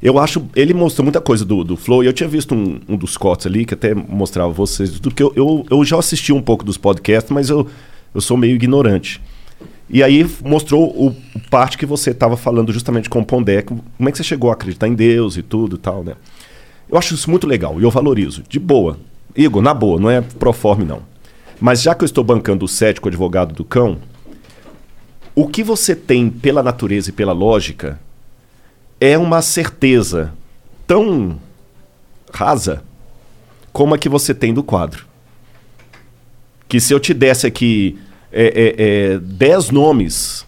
Eu 0.02 0.18
acho, 0.18 0.44
ele 0.54 0.74
mostrou 0.74 1.04
muita 1.04 1.20
coisa 1.20 1.44
do, 1.44 1.64
do 1.64 1.76
Flow 1.76 2.04
e 2.04 2.06
eu 2.06 2.12
tinha 2.12 2.28
visto 2.28 2.54
um, 2.54 2.78
um 2.88 2.96
dos 2.96 3.16
cortes 3.16 3.46
ali 3.46 3.64
que 3.64 3.72
até 3.74 3.94
mostrava 3.94 4.52
vocês 4.52 4.90
tudo 5.00 5.14
que 5.14 5.22
eu, 5.22 5.32
eu, 5.34 5.64
eu 5.70 5.84
já 5.84 5.98
assisti 5.98 6.32
um 6.32 6.42
pouco 6.42 6.64
dos 6.64 6.76
podcasts, 6.76 7.30
mas 7.32 7.48
eu, 7.48 7.66
eu 8.14 8.20
sou 8.20 8.36
meio 8.36 8.54
ignorante. 8.54 9.20
E 9.88 10.02
aí 10.02 10.28
mostrou 10.44 10.84
o, 10.90 11.08
o 11.08 11.40
parte 11.50 11.78
que 11.78 11.86
você 11.86 12.10
estava 12.10 12.36
falando 12.36 12.72
justamente 12.72 13.08
com 13.08 13.20
o 13.20 13.24
Pondé, 13.24 13.62
como 13.62 13.82
é 14.00 14.10
que 14.10 14.18
você 14.18 14.24
chegou 14.24 14.50
a 14.50 14.52
acreditar 14.52 14.86
em 14.86 14.94
Deus 14.94 15.36
e 15.38 15.42
tudo 15.42 15.76
e 15.76 15.78
tal, 15.78 16.04
né? 16.04 16.12
Eu 16.88 16.96
acho 16.98 17.14
isso 17.14 17.30
muito 17.30 17.46
legal 17.46 17.80
e 17.80 17.82
eu 17.84 17.90
valorizo. 17.90 18.42
De 18.48 18.58
boa. 18.58 18.98
Igor, 19.34 19.60
na 19.62 19.74
boa, 19.74 20.00
não 20.00 20.08
é 20.10 20.20
proforme 20.20 20.84
não. 20.84 21.02
Mas 21.60 21.82
já 21.82 21.94
que 21.94 22.04
eu 22.04 22.06
estou 22.06 22.22
bancando 22.24 22.64
o 22.64 22.68
cético 22.68 23.08
advogado 23.08 23.54
do 23.54 23.64
cão, 23.64 23.98
o 25.34 25.46
que 25.48 25.62
você 25.62 25.94
tem 25.94 26.30
pela 26.30 26.62
natureza 26.62 27.10
e 27.10 27.12
pela 27.12 27.32
lógica 27.32 27.98
é 29.00 29.16
uma 29.18 29.42
certeza 29.42 30.32
tão 30.86 31.38
rasa 32.32 32.82
como 33.72 33.94
a 33.94 33.98
que 33.98 34.08
você 34.08 34.32
tem 34.34 34.54
do 34.54 34.62
quadro. 34.62 35.04
Que 36.68 36.80
se 36.80 36.92
eu 36.92 37.00
te 37.00 37.12
desse 37.14 37.46
aqui 37.46 37.98
é, 38.32 38.46
é, 38.46 39.12
é, 39.14 39.18
dez 39.18 39.70
nomes 39.70 40.46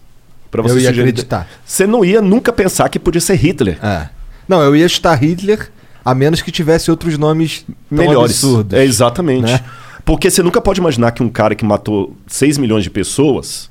para 0.51 0.61
você 0.61 0.73
Eu 0.75 0.79
ia 0.79 0.89
sugerir- 0.89 1.01
acreditar. 1.09 1.47
Você 1.65 1.85
não 1.87 2.03
ia 2.03 2.21
nunca 2.21 2.51
pensar 2.51 2.89
que 2.89 2.99
podia 2.99 3.21
ser 3.21 3.35
Hitler. 3.35 3.77
É. 3.85 4.09
Não, 4.47 4.61
eu 4.61 4.75
ia 4.75 4.85
estar 4.85 5.13
Hitler, 5.15 5.71
a 6.03 6.15
menos 6.15 6.41
que 6.41 6.51
tivesse 6.51 6.89
outros 6.89 7.17
nomes 7.17 7.65
tão 7.89 7.97
melhores. 7.97 8.31
absurdos. 8.43 8.77
É, 8.79 8.83
exatamente. 8.83 9.43
né? 9.51 9.59
Porque 10.05 10.29
você 10.31 10.41
nunca 10.41 10.59
pode 10.61 10.79
imaginar 10.79 11.11
que 11.11 11.21
um 11.21 11.29
cara 11.29 11.53
que 11.55 11.63
matou 11.65 12.15
6 12.27 12.57
milhões 12.57 12.83
de 12.83 12.89
pessoas 12.89 13.69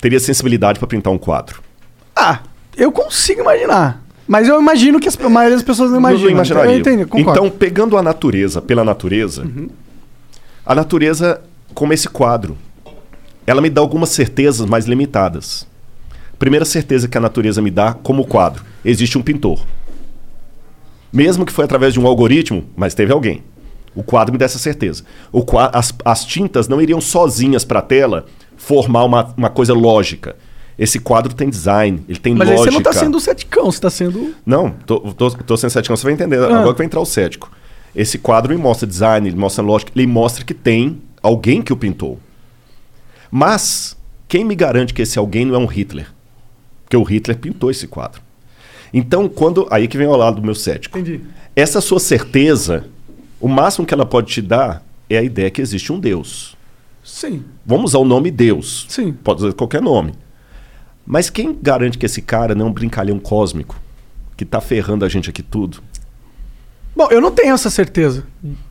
teria 0.00 0.20
sensibilidade 0.20 0.78
para 0.78 0.88
pintar 0.88 1.12
um 1.12 1.18
quadro. 1.18 1.60
Ah, 2.14 2.40
eu 2.76 2.90
consigo 2.92 3.40
imaginar. 3.40 4.02
Mas 4.26 4.48
eu 4.48 4.60
imagino 4.60 5.00
que 5.00 5.08
as- 5.08 5.18
a 5.20 5.28
maioria 5.28 5.56
das 5.56 5.64
pessoas 5.64 5.90
não 5.90 5.98
imaginam. 5.98 6.24
Não 6.26 6.30
imaginaria. 6.30 6.72
Eu 6.74 6.78
entendo, 6.80 7.06
concordo. 7.08 7.30
Então, 7.40 7.50
pegando 7.50 7.96
a 7.96 8.02
natureza 8.02 8.62
pela 8.62 8.84
natureza, 8.84 9.44
a 10.64 10.74
natureza, 10.74 11.40
como 11.74 11.92
esse 11.92 12.08
quadro, 12.08 12.56
ela 13.46 13.60
me 13.60 13.68
dá 13.70 13.80
algumas 13.80 14.10
certezas 14.10 14.66
mais 14.68 14.86
limitadas. 14.86 15.66
Primeira 16.38 16.64
certeza 16.64 17.08
que 17.08 17.18
a 17.18 17.20
natureza 17.20 17.60
me 17.60 17.70
dá 17.70 17.92
como 17.92 18.24
quadro: 18.24 18.64
existe 18.84 19.18
um 19.18 19.22
pintor. 19.22 19.64
Mesmo 21.12 21.44
que 21.44 21.52
foi 21.52 21.64
através 21.64 21.92
de 21.92 22.00
um 22.00 22.06
algoritmo, 22.06 22.64
mas 22.76 22.94
teve 22.94 23.12
alguém. 23.12 23.42
O 23.94 24.02
quadro 24.02 24.32
me 24.32 24.38
dá 24.38 24.44
essa 24.44 24.58
certeza. 24.58 25.04
O 25.32 25.44
as, 25.72 25.92
as 26.04 26.24
tintas 26.24 26.68
não 26.68 26.80
iriam 26.80 27.00
sozinhas 27.00 27.64
para 27.64 27.80
a 27.80 27.82
tela 27.82 28.26
formar 28.56 29.04
uma, 29.04 29.34
uma 29.36 29.50
coisa 29.50 29.74
lógica. 29.74 30.36
Esse 30.78 30.98
quadro 30.98 31.34
tem 31.34 31.50
design, 31.50 32.02
ele 32.08 32.18
tem 32.18 32.34
Mas 32.34 32.48
lógica. 32.48 32.70
você 32.70 32.74
não 32.74 32.82
tá 32.82 32.92
sendo 32.92 33.20
ceticão, 33.20 33.70
você 33.70 33.80
tá 33.80 33.90
sendo. 33.90 34.34
Não, 34.46 34.70
tô, 34.70 35.00
tô, 35.12 35.30
tô 35.30 35.56
sendo 35.56 35.70
cético, 35.70 35.94
você 35.94 36.04
vai 36.04 36.12
entender. 36.12 36.38
Ah. 36.38 36.60
Agora 36.60 36.72
que 36.72 36.78
vai 36.78 36.86
entrar 36.86 37.00
o 37.00 37.06
cético. 37.06 37.50
Esse 37.94 38.18
quadro 38.18 38.54
me 38.54 38.60
mostra 38.60 38.86
design, 38.86 39.28
ele 39.28 39.36
mostra 39.36 39.62
lógica, 39.62 39.92
ele 39.94 40.06
mostra 40.06 40.44
que 40.44 40.54
tem 40.54 41.02
alguém 41.22 41.60
que 41.60 41.72
o 41.72 41.76
pintou. 41.76 42.18
Mas, 43.30 43.96
quem 44.26 44.44
me 44.44 44.54
garante 44.54 44.94
que 44.94 45.02
esse 45.02 45.18
alguém 45.18 45.44
não 45.44 45.54
é 45.54 45.58
um 45.58 45.66
Hitler? 45.66 46.06
Porque 46.84 46.96
o 46.96 47.02
Hitler 47.02 47.36
pintou 47.36 47.70
esse 47.70 47.86
quadro. 47.86 48.22
Então, 48.92 49.28
quando. 49.28 49.66
Aí 49.70 49.86
que 49.86 49.96
vem 49.96 50.06
ao 50.06 50.16
lado 50.16 50.36
do 50.36 50.42
meu 50.42 50.54
cético. 50.54 50.98
Entendi. 50.98 51.20
Essa 51.54 51.80
sua 51.80 52.00
certeza, 52.00 52.86
o 53.40 53.48
máximo 53.48 53.86
que 53.86 53.94
ela 53.94 54.06
pode 54.06 54.28
te 54.28 54.42
dar 54.42 54.82
é 55.08 55.18
a 55.18 55.22
ideia 55.22 55.50
que 55.50 55.60
existe 55.60 55.92
um 55.92 55.98
Deus. 55.98 56.56
Sim. 57.02 57.44
Vamos 57.66 57.90
usar 57.90 57.98
o 57.98 58.04
nome 58.04 58.30
Deus. 58.30 58.86
Sim. 58.88 59.12
Pode 59.12 59.44
usar 59.44 59.52
qualquer 59.54 59.82
nome. 59.82 60.12
Mas 61.06 61.28
quem 61.28 61.58
garante 61.60 61.98
que 61.98 62.06
esse 62.06 62.22
cara 62.22 62.54
não 62.54 62.66
é 62.66 62.68
um 62.68 62.72
brincalhão 62.72 63.18
cósmico 63.18 63.76
que 64.36 64.44
tá 64.44 64.60
ferrando 64.60 65.04
a 65.04 65.08
gente 65.08 65.28
aqui 65.28 65.42
tudo? 65.42 65.82
Bom, 66.94 67.08
eu 67.10 67.20
não 67.20 67.30
tenho 67.30 67.54
essa 67.54 67.70
certeza. 67.70 68.24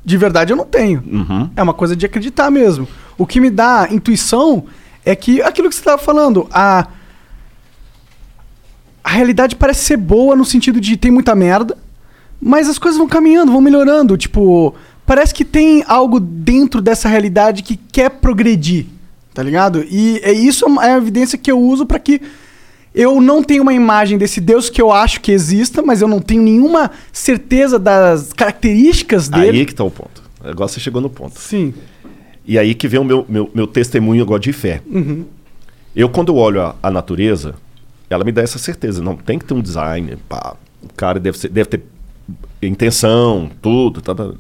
De 0.04 0.18
verdade, 0.18 0.54
eu 0.54 0.58
não 0.58 0.66
tenho. 0.66 1.04
Uhum. 1.06 1.50
É 1.56 1.64
uma 1.64 1.74
coisa 1.74 1.96
de 1.96 2.06
acreditar 2.06 2.50
mesmo. 2.52 2.88
O 3.18 3.26
que 3.26 3.42
me 3.42 3.50
dá 3.50 3.88
intuição 3.92 4.66
é 5.06 5.16
que 5.16 5.42
aquilo 5.42 5.68
que 5.70 5.76
você 5.76 5.82
estava 5.82 6.02
falando, 6.02 6.48
a. 6.52 6.88
A 9.10 9.12
realidade 9.12 9.56
parece 9.56 9.86
ser 9.86 9.98
boa 9.98 10.36
no 10.36 10.46
sentido 10.46 10.80
de 10.80 10.96
tem 10.96 11.10
muita 11.10 11.34
merda, 11.34 11.76
mas 12.40 12.70
as 12.70 12.78
coisas 12.78 12.96
vão 12.96 13.08
caminhando, 13.08 13.52
vão 13.52 13.60
melhorando. 13.60 14.16
Tipo, 14.16 14.76
parece 15.04 15.34
que 15.34 15.44
tem 15.44 15.84
algo 15.88 16.20
dentro 16.20 16.80
dessa 16.80 17.10
realidade 17.10 17.64
que 17.64 17.76
quer 17.76 18.12
progredir, 18.12 18.86
tá 19.34 19.42
ligado? 19.42 19.84
E 19.90 20.20
é 20.22 20.32
isso 20.32 20.64
é 20.80 20.92
a 20.94 20.98
evidência 20.98 21.40
que 21.40 21.52
eu 21.52 21.60
uso 21.60 21.88
para 21.88 21.98
que 21.98 22.22
eu 22.94 23.20
não 23.20 23.42
tenho 23.42 23.64
uma 23.64 23.74
imagem 23.74 24.16
desse 24.16 24.40
Deus 24.40 24.70
que 24.70 24.80
eu 24.80 24.92
acho 24.92 25.22
que 25.22 25.32
exista, 25.32 25.82
mas 25.82 26.04
eu 26.04 26.08
não 26.08 26.20
tenho 26.20 26.44
nenhuma 26.44 26.92
certeza 27.12 27.80
das 27.80 28.32
características 28.32 29.28
dele. 29.28 29.58
Aí 29.62 29.66
que 29.66 29.74
tá 29.74 29.84
o 29.84 29.90
ponto. 29.90 30.22
Agora 30.40 30.68
você 30.68 30.80
chegou 30.80 31.02
no 31.02 31.10
ponto. 31.10 31.40
Sim. 31.40 31.74
E 32.46 32.60
aí 32.60 32.76
que 32.76 32.88
vem 32.88 33.00
o 33.00 33.04
meu, 33.04 33.26
meu, 33.28 33.50
meu 33.56 33.66
testemunho 33.66 34.22
agora 34.22 34.40
de 34.40 34.54
fé. 34.54 34.84
Uhum. 34.86 35.26
Eu, 35.96 36.10
quando 36.10 36.32
eu 36.32 36.36
olho 36.36 36.62
a, 36.62 36.76
a 36.84 36.92
natureza, 36.92 37.56
Ela 38.10 38.24
me 38.24 38.32
dá 38.32 38.42
essa 38.42 38.58
certeza. 38.58 39.02
Não, 39.02 39.16
tem 39.16 39.38
que 39.38 39.46
ter 39.46 39.54
um 39.54 39.62
design. 39.62 40.18
Pá, 40.28 40.56
o 40.82 40.94
cara 40.94 41.20
deve, 41.20 41.38
ser, 41.38 41.50
deve 41.50 41.70
ter 41.70 41.84
intenção, 42.62 43.52
tudo. 43.62 44.02
Tá, 44.02 44.16
tá. 44.16 44.34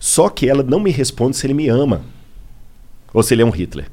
Só 0.00 0.28
que 0.28 0.48
ela 0.48 0.62
não 0.62 0.80
me 0.80 0.90
responde 0.90 1.36
se 1.36 1.46
ele 1.46 1.54
me 1.54 1.68
ama 1.68 2.02
ou 3.12 3.22
se 3.22 3.34
ele 3.34 3.42
é 3.42 3.44
um 3.44 3.50
Hitler. 3.50 3.90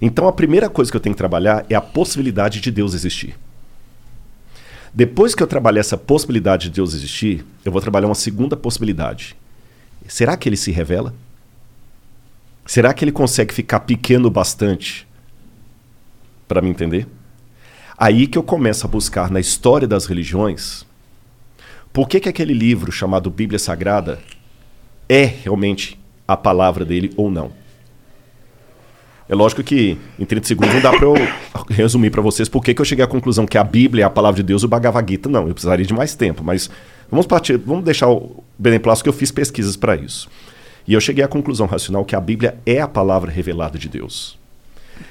Então 0.00 0.26
a 0.26 0.32
primeira 0.32 0.68
coisa 0.68 0.90
que 0.90 0.96
eu 0.96 1.00
tenho 1.00 1.14
que 1.14 1.18
trabalhar 1.18 1.64
é 1.68 1.74
a 1.74 1.80
possibilidade 1.80 2.60
de 2.60 2.70
Deus 2.70 2.94
existir. 2.94 3.36
Depois 4.92 5.34
que 5.34 5.42
eu 5.42 5.46
trabalhar 5.46 5.80
essa 5.80 5.96
possibilidade 5.96 6.64
de 6.64 6.74
Deus 6.74 6.92
existir, 6.92 7.44
eu 7.64 7.72
vou 7.72 7.80
trabalhar 7.80 8.08
uma 8.08 8.14
segunda 8.14 8.56
possibilidade. 8.56 9.34
Será 10.06 10.36
que 10.36 10.48
ele 10.48 10.56
se 10.56 10.70
revela? 10.70 11.14
Será 12.66 12.92
que 12.92 13.04
ele 13.04 13.12
consegue 13.12 13.54
ficar 13.54 13.80
pequeno 13.80 14.28
bastante 14.28 15.06
para 16.46 16.60
me 16.60 16.68
entender? 16.68 17.06
Aí 17.96 18.26
que 18.26 18.38
eu 18.38 18.42
começo 18.42 18.86
a 18.86 18.90
buscar 18.90 19.30
na 19.30 19.40
história 19.40 19.86
das 19.86 20.06
religiões 20.06 20.86
por 21.92 22.08
que, 22.08 22.20
que 22.20 22.28
aquele 22.28 22.54
livro 22.54 22.90
chamado 22.90 23.30
Bíblia 23.30 23.58
Sagrada 23.58 24.18
é 25.08 25.24
realmente 25.24 26.00
a 26.26 26.36
palavra 26.36 26.84
dele 26.84 27.12
ou 27.16 27.30
não. 27.30 27.52
É 29.28 29.34
lógico 29.34 29.62
que 29.62 29.98
em 30.18 30.24
30 30.24 30.46
segundos 30.46 30.74
não 30.74 30.80
dá 30.80 30.90
para 30.90 31.04
eu 31.04 31.14
resumir 31.68 32.10
para 32.10 32.22
vocês 32.22 32.48
por 32.48 32.62
que 32.62 32.78
eu 32.78 32.84
cheguei 32.84 33.04
à 33.04 33.08
conclusão 33.08 33.46
que 33.46 33.58
a 33.58 33.64
Bíblia 33.64 34.04
é 34.04 34.06
a 34.06 34.10
palavra 34.10 34.36
de 34.36 34.42
Deus 34.42 34.62
e 34.62 34.66
o 34.66 34.68
Bhagavad 34.68 35.10
Gita 35.10 35.28
não. 35.28 35.46
Eu 35.46 35.54
precisaria 35.54 35.84
de 35.84 35.94
mais 35.94 36.14
tempo, 36.14 36.42
mas 36.42 36.70
vamos 37.10 37.26
partir, 37.26 37.58
vamos 37.58 37.84
deixar 37.84 38.08
o 38.08 38.42
beneplácito 38.58 39.04
que 39.04 39.08
eu 39.10 39.14
fiz 39.14 39.30
pesquisas 39.30 39.76
para 39.76 39.94
isso. 39.96 40.28
E 40.86 40.94
eu 40.94 41.00
cheguei 41.00 41.22
à 41.22 41.28
conclusão 41.28 41.66
racional 41.66 42.04
que 42.04 42.16
a 42.16 42.20
Bíblia 42.20 42.56
é 42.66 42.80
a 42.80 42.88
palavra 42.88 43.30
revelada 43.30 43.78
de 43.78 43.88
Deus. 43.88 44.41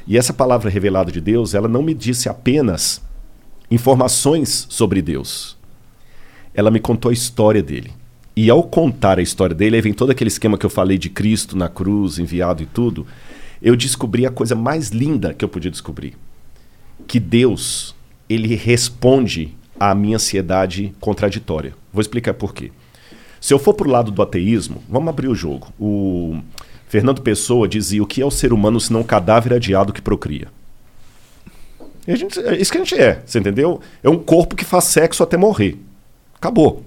E 0.07 0.17
essa 0.17 0.33
palavra 0.33 0.69
revelada 0.69 1.11
de 1.11 1.21
Deus, 1.21 1.53
ela 1.53 1.67
não 1.67 1.81
me 1.81 1.93
disse 1.93 2.27
apenas 2.27 3.01
informações 3.69 4.67
sobre 4.69 5.01
Deus. 5.01 5.57
Ela 6.53 6.71
me 6.71 6.79
contou 6.79 7.09
a 7.09 7.13
história 7.13 7.63
dele. 7.63 7.91
E 8.35 8.49
ao 8.49 8.63
contar 8.63 9.19
a 9.19 9.21
história 9.21 9.55
dele, 9.55 9.75
aí 9.75 9.81
vem 9.81 9.93
todo 9.93 10.09
aquele 10.09 10.29
esquema 10.29 10.57
que 10.57 10.65
eu 10.65 10.69
falei 10.69 10.97
de 10.97 11.09
Cristo 11.09 11.57
na 11.57 11.69
cruz, 11.69 12.17
enviado 12.17 12.63
e 12.63 12.65
tudo. 12.65 13.05
Eu 13.61 13.75
descobri 13.75 14.25
a 14.25 14.31
coisa 14.31 14.55
mais 14.55 14.89
linda 14.89 15.33
que 15.33 15.43
eu 15.43 15.49
podia 15.49 15.71
descobrir. 15.71 16.15
Que 17.07 17.19
Deus, 17.19 17.95
ele 18.29 18.55
responde 18.55 19.55
à 19.79 19.93
minha 19.93 20.15
ansiedade 20.15 20.93
contraditória. 20.99 21.73
Vou 21.91 22.01
explicar 22.01 22.33
por 22.33 22.53
quê. 22.53 22.71
Se 23.39 23.53
eu 23.53 23.59
for 23.59 23.73
pro 23.73 23.89
lado 23.89 24.11
do 24.11 24.21
ateísmo, 24.21 24.83
vamos 24.87 25.09
abrir 25.09 25.27
o 25.27 25.35
jogo. 25.35 25.73
O 25.79 26.39
Fernando 26.91 27.21
Pessoa 27.21 27.69
dizia 27.69 28.03
o 28.03 28.05
que 28.05 28.21
é 28.21 28.25
o 28.25 28.29
ser 28.29 28.51
humano 28.51 28.77
se 28.77 28.91
não 28.91 28.99
um 28.99 29.03
cadáver 29.03 29.53
adiado 29.53 29.93
que 29.93 30.01
procria. 30.01 30.49
Gente, 32.05 32.37
é 32.41 32.57
isso 32.57 32.69
que 32.69 32.77
a 32.77 32.83
gente 32.83 32.95
é, 32.99 33.23
você 33.25 33.39
entendeu? 33.39 33.79
É 34.03 34.09
um 34.09 34.17
corpo 34.17 34.57
que 34.57 34.65
faz 34.65 34.83
sexo 34.83 35.23
até 35.23 35.37
morrer. 35.37 35.79
Acabou. 36.35 36.83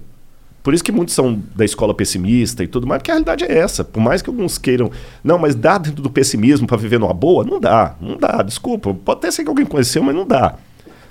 Por 0.61 0.75
isso 0.75 0.83
que 0.83 0.91
muitos 0.91 1.15
são 1.15 1.41
da 1.55 1.65
escola 1.65 1.91
pessimista 1.91 2.63
e 2.63 2.67
tudo 2.67 2.85
mais, 2.85 2.99
porque 2.99 3.09
a 3.09 3.15
realidade 3.15 3.45
é 3.45 3.57
essa. 3.57 3.83
Por 3.83 3.99
mais 3.99 4.21
que 4.21 4.29
alguns 4.29 4.59
queiram, 4.59 4.91
não, 5.23 5.39
mas 5.39 5.55
dá 5.55 5.79
dentro 5.79 6.03
do 6.03 6.09
pessimismo 6.11 6.67
para 6.67 6.77
viver 6.77 6.99
numa 6.99 7.11
boa? 7.11 7.43
Não 7.43 7.59
dá, 7.59 7.95
não 7.99 8.15
dá, 8.15 8.43
desculpa. 8.43 8.93
Pode 8.93 9.17
até 9.17 9.31
ser 9.31 9.41
que 9.41 9.49
alguém 9.49 9.65
conheceu, 9.65 10.03
mas 10.03 10.13
não 10.13 10.27
dá. 10.27 10.53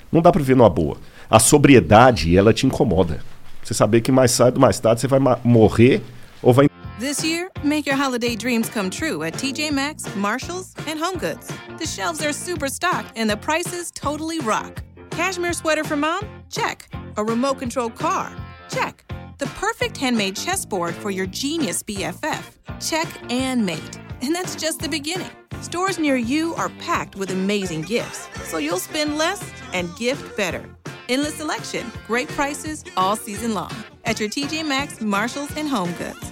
Não 0.09 0.21
dá 0.21 0.31
para 0.31 0.39
viver 0.39 0.55
numa 0.55 0.69
boa. 0.69 0.95
A 1.29 1.37
sobriedade, 1.37 2.37
ela 2.37 2.53
te 2.53 2.65
incomoda. 2.65 3.19
Você 3.61 3.73
saber 3.73 3.99
que 3.99 4.09
mais 4.09 4.31
cedo, 4.31 4.57
mais 4.57 4.79
tarde, 4.79 5.01
você 5.01 5.07
vai 5.09 5.19
morrer 5.43 6.01
ou 6.41 6.53
vai. 6.53 6.69
This 6.97 7.25
year, 7.25 7.49
make 7.61 7.85
your 7.85 7.97
holiday 7.97 8.37
dreams 8.37 8.69
come 8.69 8.89
true 8.89 9.23
at 9.23 9.33
TJ 9.33 9.69
Maxx, 9.69 10.15
Marshalls, 10.15 10.73
and 10.87 10.97
HomeGoods. 10.97 11.77
The 11.77 11.85
shelves 11.85 12.23
are 12.23 12.31
super 12.31 12.69
stocked 12.69 13.11
and 13.17 13.29
the 13.29 13.35
prices 13.35 13.91
totally 13.91 14.39
rock. 14.39 14.81
Cashmere 15.09 15.51
sweater 15.51 15.83
for 15.83 15.97
mom? 15.97 16.21
Check. 16.49 16.87
A 17.17 17.23
remote 17.23 17.59
control 17.59 17.89
car? 17.89 18.33
Check. 18.69 19.03
The 19.39 19.45
perfect 19.47 19.97
handmade 19.97 20.37
chessboard 20.37 20.95
for 20.95 21.11
your 21.11 21.25
genius 21.25 21.83
BFF? 21.83 22.43
Check 22.79 23.09
and 23.29 23.65
mate. 23.65 23.99
And 24.21 24.33
that's 24.33 24.55
just 24.55 24.79
the 24.79 24.87
beginning. 24.87 25.31
Stores 25.59 25.99
near 25.99 26.15
you 26.15 26.55
are 26.55 26.69
packed 26.79 27.17
with 27.17 27.29
amazing 27.29 27.81
gifts, 27.81 28.29
so 28.47 28.57
you'll 28.57 28.79
spend 28.79 29.17
less 29.17 29.43
and 29.73 29.93
gift 29.97 30.37
better. 30.37 30.63
Endless 31.09 31.35
selection, 31.35 31.91
great 32.07 32.29
prices 32.29 32.85
all 32.95 33.17
season 33.17 33.53
long 33.53 33.73
at 34.05 34.17
your 34.17 34.29
TJ 34.29 34.65
Maxx, 34.65 35.01
Marshalls, 35.01 35.51
and 35.57 35.67
Home 35.67 35.91
Goods. 35.93 36.31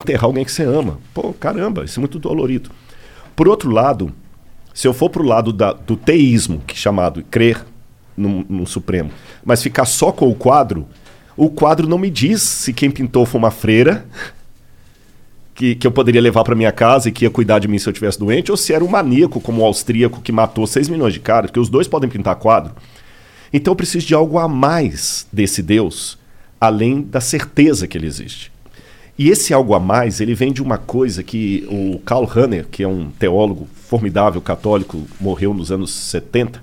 Enterrar 0.00 0.24
alguém 0.24 0.44
que 0.44 0.52
você 0.52 0.62
ama. 0.62 0.98
Pô, 1.12 1.32
caramba, 1.32 1.84
isso 1.84 1.98
é 1.98 2.00
muito 2.00 2.18
dolorido. 2.18 2.70
Por 3.34 3.48
outro 3.48 3.70
lado, 3.70 4.12
se 4.74 4.86
eu 4.86 4.92
for 4.92 5.10
pro 5.10 5.24
lado 5.24 5.52
da, 5.52 5.72
do 5.72 5.96
teísmo, 5.96 6.62
que 6.66 6.74
é 6.74 6.78
chamado 6.78 7.22
crer 7.30 7.64
no, 8.16 8.44
no 8.48 8.66
Supremo, 8.66 9.10
mas 9.44 9.62
ficar 9.62 9.84
só 9.84 10.12
com 10.12 10.28
o 10.28 10.34
quadro, 10.34 10.86
o 11.36 11.50
quadro 11.50 11.88
não 11.88 11.98
me 11.98 12.10
diz 12.10 12.42
se 12.42 12.72
quem 12.72 12.90
pintou 12.90 13.24
foi 13.24 13.38
uma 13.38 13.50
freira 13.50 14.06
que, 15.54 15.74
que 15.74 15.86
eu 15.86 15.92
poderia 15.92 16.20
levar 16.20 16.44
para 16.44 16.54
minha 16.54 16.72
casa 16.72 17.08
e 17.08 17.12
que 17.12 17.24
ia 17.24 17.30
cuidar 17.30 17.58
de 17.58 17.68
mim 17.68 17.78
se 17.78 17.88
eu 17.88 17.92
tivesse 17.92 18.18
doente, 18.18 18.50
ou 18.50 18.56
se 18.56 18.72
era 18.72 18.84
um 18.84 18.88
maníaco 18.88 19.40
como 19.40 19.62
o 19.62 19.64
austríaco 19.64 20.20
que 20.20 20.32
matou 20.32 20.66
6 20.66 20.88
milhões 20.88 21.14
de 21.14 21.20
caras, 21.20 21.50
porque 21.50 21.60
os 21.60 21.68
dois 21.68 21.88
podem 21.88 22.08
pintar 22.08 22.36
quadro. 22.36 22.74
Então 23.52 23.72
eu 23.72 23.76
preciso 23.76 24.06
de 24.06 24.14
algo 24.14 24.38
a 24.38 24.48
mais 24.48 25.26
desse 25.32 25.62
Deus, 25.62 26.18
além 26.60 27.02
da 27.02 27.20
certeza 27.20 27.86
que 27.86 27.98
ele 27.98 28.06
existe. 28.06 28.51
E 29.18 29.28
esse 29.28 29.52
algo 29.52 29.74
a 29.74 29.80
mais, 29.80 30.20
ele 30.20 30.34
vem 30.34 30.52
de 30.52 30.62
uma 30.62 30.78
coisa 30.78 31.22
que 31.22 31.66
o 31.70 31.98
Karl 32.00 32.24
Rahner, 32.24 32.66
que 32.68 32.82
é 32.82 32.88
um 32.88 33.10
teólogo 33.10 33.68
formidável 33.86 34.40
católico, 34.40 35.06
morreu 35.20 35.52
nos 35.52 35.70
anos 35.70 35.92
70. 35.92 36.62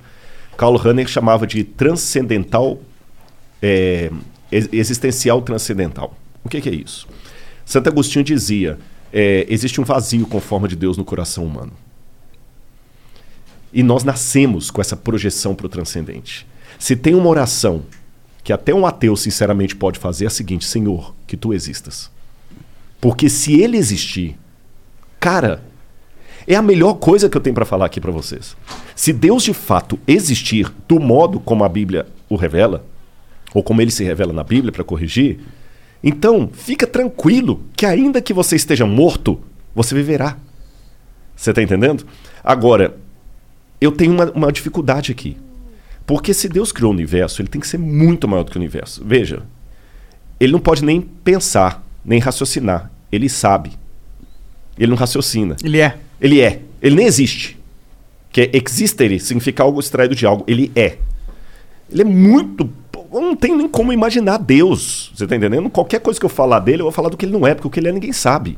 Karl 0.57 0.75
Rahner 0.75 1.07
chamava 1.07 1.45
de 1.45 1.63
transcendental, 1.63 2.79
é, 3.61 4.11
existencial 4.51 5.41
transcendental. 5.41 6.17
O 6.43 6.49
que, 6.49 6.59
que, 6.59 6.69
é 6.69 6.73
isso? 6.73 7.07
Santo 7.63 7.87
Agostinho 7.87 8.25
dizia: 8.25 8.79
é, 9.13 9.45
existe 9.47 9.79
um 9.79 9.83
vazio 9.83 10.25
com 10.25 10.39
forma 10.39 10.67
de 10.67 10.75
Deus 10.75 10.97
no 10.97 11.05
coração 11.05 11.45
humano. 11.45 11.71
E 13.71 13.83
nós 13.83 14.03
nascemos 14.03 14.71
com 14.71 14.81
essa 14.81 14.97
projeção 14.97 15.53
para 15.53 15.67
o 15.67 15.69
transcendente. 15.69 16.47
Se 16.79 16.95
tem 16.95 17.13
uma 17.13 17.29
oração 17.29 17.83
que 18.43 18.51
até 18.51 18.73
um 18.73 18.87
ateu 18.87 19.15
sinceramente 19.15 19.75
pode 19.75 19.99
fazer, 19.99 20.25
é 20.25 20.27
a 20.27 20.31
seguinte: 20.31 20.65
Senhor, 20.65 21.13
que 21.27 21.37
tu 21.37 21.53
existas. 21.53 22.09
Porque 22.99 23.29
se 23.29 23.59
ele 23.59 23.77
existir, 23.77 24.37
cara, 25.19 25.63
é 26.47 26.55
a 26.55 26.61
melhor 26.61 26.95
coisa 26.95 27.29
que 27.29 27.37
eu 27.37 27.41
tenho 27.41 27.53
para 27.53 27.65
falar 27.65 27.85
aqui 27.85 28.01
para 28.01 28.11
vocês. 28.11 28.57
Se 28.95 29.13
Deus 29.13 29.43
de 29.43 29.53
fato 29.53 29.99
existir 30.07 30.71
do 30.87 30.99
modo 30.99 31.39
como 31.39 31.63
a 31.63 31.69
Bíblia 31.69 32.07
o 32.27 32.35
revela, 32.35 32.85
ou 33.53 33.63
como 33.63 33.81
ele 33.81 33.91
se 33.91 34.03
revela 34.03 34.33
na 34.33 34.43
Bíblia 34.43 34.71
para 34.71 34.83
corrigir, 34.83 35.39
então 36.03 36.49
fica 36.51 36.87
tranquilo 36.87 37.63
que 37.75 37.85
ainda 37.85 38.21
que 38.21 38.33
você 38.33 38.55
esteja 38.55 38.85
morto, 38.85 39.39
você 39.75 39.95
viverá. 39.95 40.37
Você 41.35 41.51
está 41.51 41.61
entendendo? 41.61 42.05
Agora, 42.43 42.97
eu 43.79 43.91
tenho 43.91 44.13
uma, 44.13 44.31
uma 44.31 44.51
dificuldade 44.51 45.11
aqui. 45.11 45.37
Porque 46.05 46.33
se 46.33 46.49
Deus 46.49 46.71
criou 46.71 46.91
o 46.91 46.93
universo, 46.93 47.41
ele 47.41 47.49
tem 47.49 47.61
que 47.61 47.67
ser 47.67 47.77
muito 47.77 48.27
maior 48.27 48.43
do 48.43 48.51
que 48.51 48.57
o 48.57 48.59
universo. 48.59 49.03
Veja, 49.05 49.43
ele 50.39 50.51
não 50.51 50.59
pode 50.59 50.83
nem 50.83 51.01
pensar 51.01 51.85
nem 52.09 52.19
raciocinar. 52.19 52.91
Ele 53.11 53.29
sabe. 53.29 53.71
Ele 54.77 54.89
não 54.89 54.97
raciocina. 54.97 55.55
Ele 55.63 55.79
é. 55.79 55.95
Ele 56.19 56.41
é. 56.41 56.61
Ele 56.81 56.95
nem 56.95 57.05
existe. 57.05 57.55
Que 58.31 58.41
é 58.41 58.51
existere 58.51 59.19
significa 59.19 59.61
algo 59.61 59.79
extraído 59.79 60.15
de 60.15 60.25
algo. 60.25 60.43
Ele 60.47 60.71
é. 60.75 60.97
Ele 61.91 62.01
é 62.01 62.05
muito. 62.05 62.67
Não 63.11 63.35
tem 63.35 63.55
nem 63.55 63.69
como 63.69 63.93
imaginar 63.93 64.37
Deus. 64.37 65.11
Você 65.13 65.25
está 65.25 65.35
entendendo? 65.35 65.69
Qualquer 65.69 65.99
coisa 65.99 66.19
que 66.19 66.25
eu 66.25 66.29
falar 66.29 66.59
dele, 66.59 66.81
eu 66.81 66.85
vou 66.85 66.91
falar 66.91 67.09
do 67.09 67.17
que 67.17 67.25
ele 67.25 67.33
não 67.33 67.45
é, 67.45 67.53
porque 67.53 67.67
o 67.67 67.71
que 67.71 67.79
ele 67.79 67.89
é 67.89 67.91
ninguém 67.91 68.11
sabe. 68.11 68.57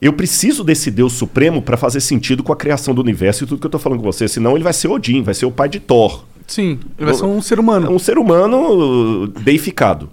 Eu 0.00 0.12
preciso 0.12 0.62
desse 0.62 0.90
Deus 0.90 1.12
supremo 1.12 1.60
para 1.60 1.76
fazer 1.76 2.00
sentido 2.00 2.42
com 2.42 2.52
a 2.52 2.56
criação 2.56 2.94
do 2.94 3.02
universo 3.02 3.44
e 3.44 3.46
tudo 3.46 3.60
que 3.60 3.66
eu 3.66 3.68
estou 3.68 3.80
falando 3.80 3.98
com 3.98 4.10
você. 4.10 4.28
Senão 4.28 4.54
ele 4.54 4.64
vai 4.64 4.72
ser 4.72 4.88
Odin, 4.88 5.22
vai 5.22 5.34
ser 5.34 5.46
o 5.46 5.52
pai 5.52 5.68
de 5.68 5.80
Thor. 5.80 6.24
Sim, 6.46 6.78
ele 6.96 7.06
vai 7.06 7.14
ser 7.14 7.24
um 7.24 7.42
ser 7.42 7.58
humano. 7.58 7.90
Um 7.90 7.98
ser 7.98 8.18
humano 8.18 9.26
deificado. 9.26 10.10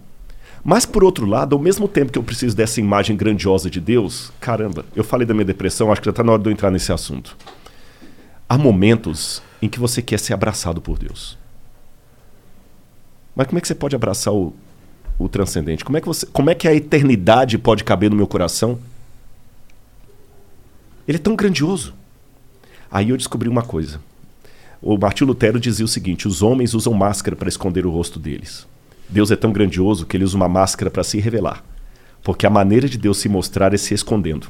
Mas, 0.70 0.86
por 0.86 1.02
outro 1.02 1.26
lado, 1.26 1.56
ao 1.56 1.62
mesmo 1.62 1.88
tempo 1.88 2.12
que 2.12 2.20
eu 2.20 2.24
preciso 2.24 2.54
dessa 2.54 2.82
imagem 2.82 3.16
grandiosa 3.16 3.70
de 3.70 3.80
Deus, 3.80 4.34
caramba, 4.38 4.84
eu 4.94 5.02
falei 5.02 5.26
da 5.26 5.34
minha 5.34 5.46
depressão, 5.46 5.90
acho 5.90 6.02
que 6.02 6.08
já 6.08 6.10
está 6.10 6.26
na 6.26 6.34
hora 6.34 6.42
de 6.42 6.50
eu 6.50 6.52
entrar 6.52 6.70
nesse 6.70 6.92
assunto. 6.92 7.38
Há 8.50 8.58
momentos 8.58 9.42
em 9.62 9.70
que 9.70 9.80
você 9.80 10.02
quer 10.02 10.20
ser 10.20 10.34
abraçado 10.34 10.82
por 10.82 11.00
Deus. 11.00 11.38
Mas 13.34 13.48
como 13.48 13.60
é 13.60 13.62
que 13.62 13.68
você 13.70 13.76
pode 13.76 13.96
abraçar 13.96 14.34
o, 14.34 14.54
o 15.18 15.30
transcendente? 15.30 15.86
Como 15.86 15.98
é, 15.98 16.02
que 16.02 16.08
você, 16.08 16.26
como 16.26 16.50
é 16.50 16.54
que 16.54 16.68
a 16.68 16.76
eternidade 16.76 17.58
pode 17.58 17.86
caber 17.86 18.10
no 18.10 18.18
meu 18.18 18.28
coração? 18.28 18.78
Ele 21.08 21.16
é 21.16 21.22
tão 21.22 21.34
grandioso. 21.34 21.94
Aí 22.92 23.12
eu 23.12 23.16
descobri 23.16 23.48
uma 23.48 23.64
coisa. 23.64 24.02
O 24.82 24.98
Martinho 24.98 25.30
Lutero 25.30 25.62
dizia 25.62 25.86
o 25.86 25.88
seguinte: 25.88 26.28
os 26.28 26.42
homens 26.42 26.74
usam 26.74 26.92
máscara 26.92 27.38
para 27.38 27.48
esconder 27.48 27.86
o 27.86 27.90
rosto 27.90 28.20
deles. 28.20 28.68
Deus 29.10 29.32
é 29.32 29.36
tão 29.36 29.52
grandioso 29.52 30.06
que 30.06 30.18
ele 30.18 30.24
usa 30.24 30.36
uma 30.36 30.50
máscara 30.50 30.92
para 30.92 31.04
se 31.04 31.20
revelar. 31.20 31.64
Porque 32.24 32.46
a 32.46 32.50
maneira 32.50 32.90
de 32.90 32.98
Deus 32.98 33.18
se 33.18 33.30
mostrar 33.30 33.74
é 33.74 33.78
se 33.78 33.94
escondendo. 33.94 34.48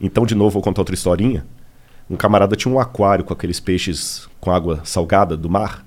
Então, 0.00 0.24
de 0.24 0.34
novo, 0.34 0.50
vou 0.54 0.62
contar 0.62 0.80
outra 0.80 0.94
historinha. 0.94 1.44
Um 2.08 2.16
camarada 2.16 2.56
tinha 2.56 2.72
um 2.72 2.78
aquário 2.78 3.24
com 3.24 3.32
aqueles 3.32 3.60
peixes 3.60 4.28
com 4.40 4.50
água 4.50 4.80
salgada 4.84 5.36
do 5.36 5.48
mar. 5.48 5.84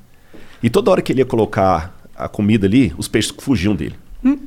E 0.61 0.69
toda 0.69 0.91
hora 0.91 1.01
que 1.01 1.11
ele 1.11 1.21
ia 1.21 1.25
colocar 1.25 1.95
a 2.15 2.27
comida 2.27 2.65
ali, 2.65 2.93
os 2.97 3.07
peixes 3.07 3.33
fugiam 3.37 3.75
dele. 3.75 3.95
Hum. 4.23 4.37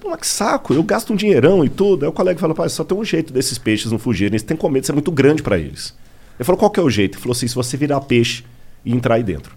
Pô, 0.00 0.10
mas 0.10 0.20
que 0.20 0.26
saco, 0.26 0.74
eu 0.74 0.82
gasto 0.82 1.12
um 1.12 1.16
dinheirão 1.16 1.64
e 1.64 1.68
tudo. 1.68 2.04
Aí 2.04 2.08
o 2.08 2.12
colega 2.12 2.38
falou, 2.38 2.54
pai, 2.54 2.68
só 2.68 2.84
tem 2.84 2.96
um 2.96 3.04
jeito 3.04 3.32
desses 3.32 3.58
peixes 3.58 3.90
não 3.90 3.98
fugirem. 3.98 4.32
Eles 4.32 4.42
têm 4.42 4.56
com 4.56 4.68
medo, 4.68 4.84
isso 4.84 4.92
é 4.92 4.94
muito 4.94 5.10
grande 5.10 5.42
para 5.42 5.58
eles. 5.58 5.94
Ele 6.38 6.44
falou, 6.44 6.58
qual 6.58 6.70
que 6.70 6.78
é 6.78 6.82
o 6.82 6.90
jeito? 6.90 7.14
Ele 7.14 7.22
falou 7.22 7.32
assim, 7.32 7.48
se 7.48 7.54
você 7.54 7.76
virar 7.76 8.00
peixe 8.02 8.44
e 8.84 8.92
entrar 8.92 9.14
aí 9.14 9.22
dentro. 9.22 9.56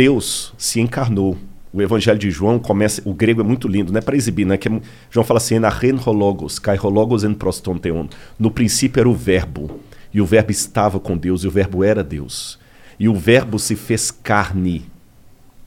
Deus 0.00 0.54
se 0.56 0.80
encarnou. 0.80 1.36
O 1.70 1.82
Evangelho 1.82 2.18
de 2.18 2.30
João 2.30 2.58
começa, 2.58 3.02
o 3.04 3.12
grego 3.12 3.42
é 3.42 3.44
muito 3.44 3.68
lindo, 3.68 3.92
não 3.92 3.98
é 3.98 4.00
para 4.00 4.16
exibir, 4.16 4.46
né? 4.46 4.56
Que 4.56 4.66
é, 4.66 4.80
João 5.10 5.26
fala 5.26 5.36
assim, 5.36 5.56
"Enachen 5.56 6.00
hologos, 6.02 6.58
kai 6.58 6.78
hologos 6.82 7.22
en 7.22 7.34
prostonteon". 7.34 8.08
No 8.38 8.50
princípio 8.50 8.98
era 8.98 9.08
o 9.10 9.12
verbo, 9.12 9.78
e 10.10 10.18
o 10.18 10.24
verbo 10.24 10.50
estava 10.52 10.98
com 10.98 11.18
Deus, 11.18 11.44
e 11.44 11.48
o 11.48 11.50
verbo 11.50 11.84
era 11.84 12.02
Deus. 12.02 12.58
E 12.98 13.10
o 13.10 13.14
verbo 13.14 13.58
se 13.58 13.76
fez 13.76 14.10
carne 14.10 14.86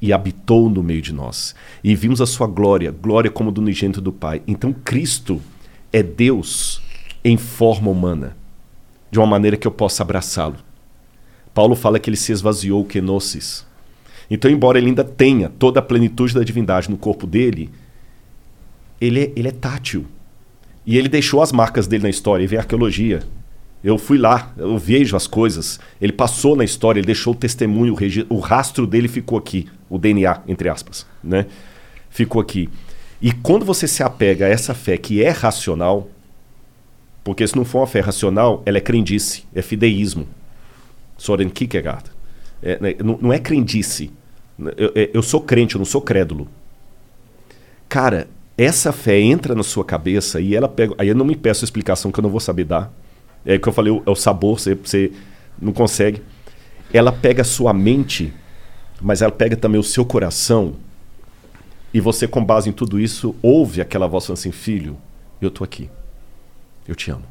e 0.01 0.11
habitou 0.11 0.67
no 0.67 0.81
meio 0.81 1.03
de 1.03 1.13
nós. 1.13 1.53
E 1.83 1.93
vimos 1.93 2.19
a 2.19 2.25
sua 2.25 2.47
glória, 2.47 2.89
glória 2.89 3.29
como 3.29 3.51
do 3.51 3.61
unigênito 3.61 4.01
do 4.01 4.11
Pai. 4.11 4.41
Então 4.47 4.73
Cristo 4.73 5.39
é 5.91 6.01
Deus 6.01 6.81
em 7.23 7.37
forma 7.37 7.91
humana, 7.91 8.35
de 9.11 9.19
uma 9.19 9.27
maneira 9.27 9.57
que 9.57 9.67
eu 9.67 9.71
possa 9.71 10.01
abraçá-lo. 10.01 10.57
Paulo 11.53 11.75
fala 11.75 11.99
que 11.99 12.09
ele 12.09 12.17
se 12.17 12.31
esvaziou 12.31 12.83
kenosis. 12.83 13.71
Então, 14.33 14.49
embora 14.49 14.79
ele 14.79 14.87
ainda 14.87 15.03
tenha 15.03 15.47
toda 15.47 15.79
a 15.79 15.83
plenitude 15.83 16.33
da 16.33 16.43
divindade 16.43 16.89
no 16.89 16.97
corpo 16.97 17.27
dele, 17.27 17.69
ele 18.99 19.25
é, 19.25 19.31
ele 19.35 19.47
é 19.47 19.51
tátil. 19.51 20.07
E 20.87 20.97
ele 20.97 21.07
deixou 21.07 21.43
as 21.43 21.51
marcas 21.51 21.85
dele 21.85 22.01
na 22.01 22.09
história. 22.09 22.43
E 22.43 22.47
vem 22.47 22.57
arqueologia. 22.57 23.21
Eu 23.83 23.95
fui 23.95 24.17
lá, 24.17 24.51
eu 24.57 24.75
vejo 24.75 25.15
as 25.15 25.27
coisas. 25.27 25.79
Ele 26.01 26.11
passou 26.11 26.55
na 26.55 26.63
história, 26.63 26.99
ele 26.99 27.05
deixou 27.05 27.33
o 27.33 27.35
testemunho, 27.35 27.93
o, 27.93 28.33
o 28.33 28.39
rastro 28.39 28.87
dele 28.87 29.07
ficou 29.07 29.37
aqui. 29.37 29.67
O 29.87 29.99
DNA, 29.99 30.41
entre 30.47 30.67
aspas. 30.67 31.05
Né? 31.23 31.45
Ficou 32.09 32.41
aqui. 32.41 32.71
E 33.21 33.31
quando 33.31 33.63
você 33.63 33.87
se 33.87 34.01
apega 34.01 34.47
a 34.47 34.49
essa 34.49 34.73
fé 34.73 34.97
que 34.97 35.23
é 35.23 35.29
racional, 35.29 36.09
porque 37.23 37.47
se 37.47 37.55
não 37.55 37.63
for 37.63 37.81
uma 37.81 37.87
fé 37.87 37.99
racional, 37.99 38.63
ela 38.65 38.79
é 38.79 38.81
crendice, 38.81 39.43
é 39.53 39.61
fideísmo. 39.61 40.27
Soren 41.19 41.49
Kierkegaard. 41.49 42.05
É, 42.63 42.79
né, 42.81 42.95
não, 42.97 43.19
não 43.21 43.31
é 43.31 43.37
crendice. 43.37 44.11
Eu, 44.59 44.91
eu- 44.95 45.09
eu 45.15 45.23
sou 45.23 45.41
crente, 45.41 45.75
eu 45.75 45.79
não 45.79 45.85
sou 45.85 46.01
crédulo. 46.01 46.47
Cara, 47.89 48.27
essa 48.57 48.91
fé 48.91 49.19
entra 49.19 49.55
na 49.55 49.63
sua 49.63 49.83
cabeça 49.83 50.39
e 50.39 50.55
ela 50.55 50.67
pega. 50.67 50.93
Aí 50.97 51.07
eu 51.07 51.15
não 51.15 51.25
me 51.25 51.35
peço 51.35 51.63
explicação 51.63 52.11
que 52.11 52.19
eu 52.19 52.23
não 52.23 52.29
vou 52.29 52.39
saber 52.39 52.63
dar. 52.65 52.91
É 53.45 53.55
o 53.55 53.59
que 53.59 53.67
eu 53.67 53.73
falei, 53.73 54.01
é 54.05 54.09
o 54.09 54.15
sabor, 54.15 54.59
você, 54.59 54.75
você 54.75 55.11
não 55.61 55.73
consegue. 55.73 56.21
Ela 56.93 57.11
pega 57.11 57.41
a 57.41 57.45
sua 57.45 57.73
mente, 57.73 58.33
mas 59.01 59.21
ela 59.21 59.31
pega 59.31 59.55
também 59.55 59.79
o 59.79 59.83
seu 59.83 60.05
coração. 60.05 60.75
E 61.93 61.99
você, 61.99 62.27
com 62.27 62.43
base 62.43 62.69
em 62.69 62.73
tudo 62.73 62.99
isso, 62.99 63.35
ouve 63.41 63.81
aquela 63.81 64.07
voz 64.07 64.25
falando 64.25 64.39
assim: 64.39 64.51
Filho, 64.51 64.97
eu 65.41 65.51
tô 65.51 65.63
aqui. 65.63 65.89
Eu 66.87 66.95
te 66.95 67.11
amo. 67.11 67.23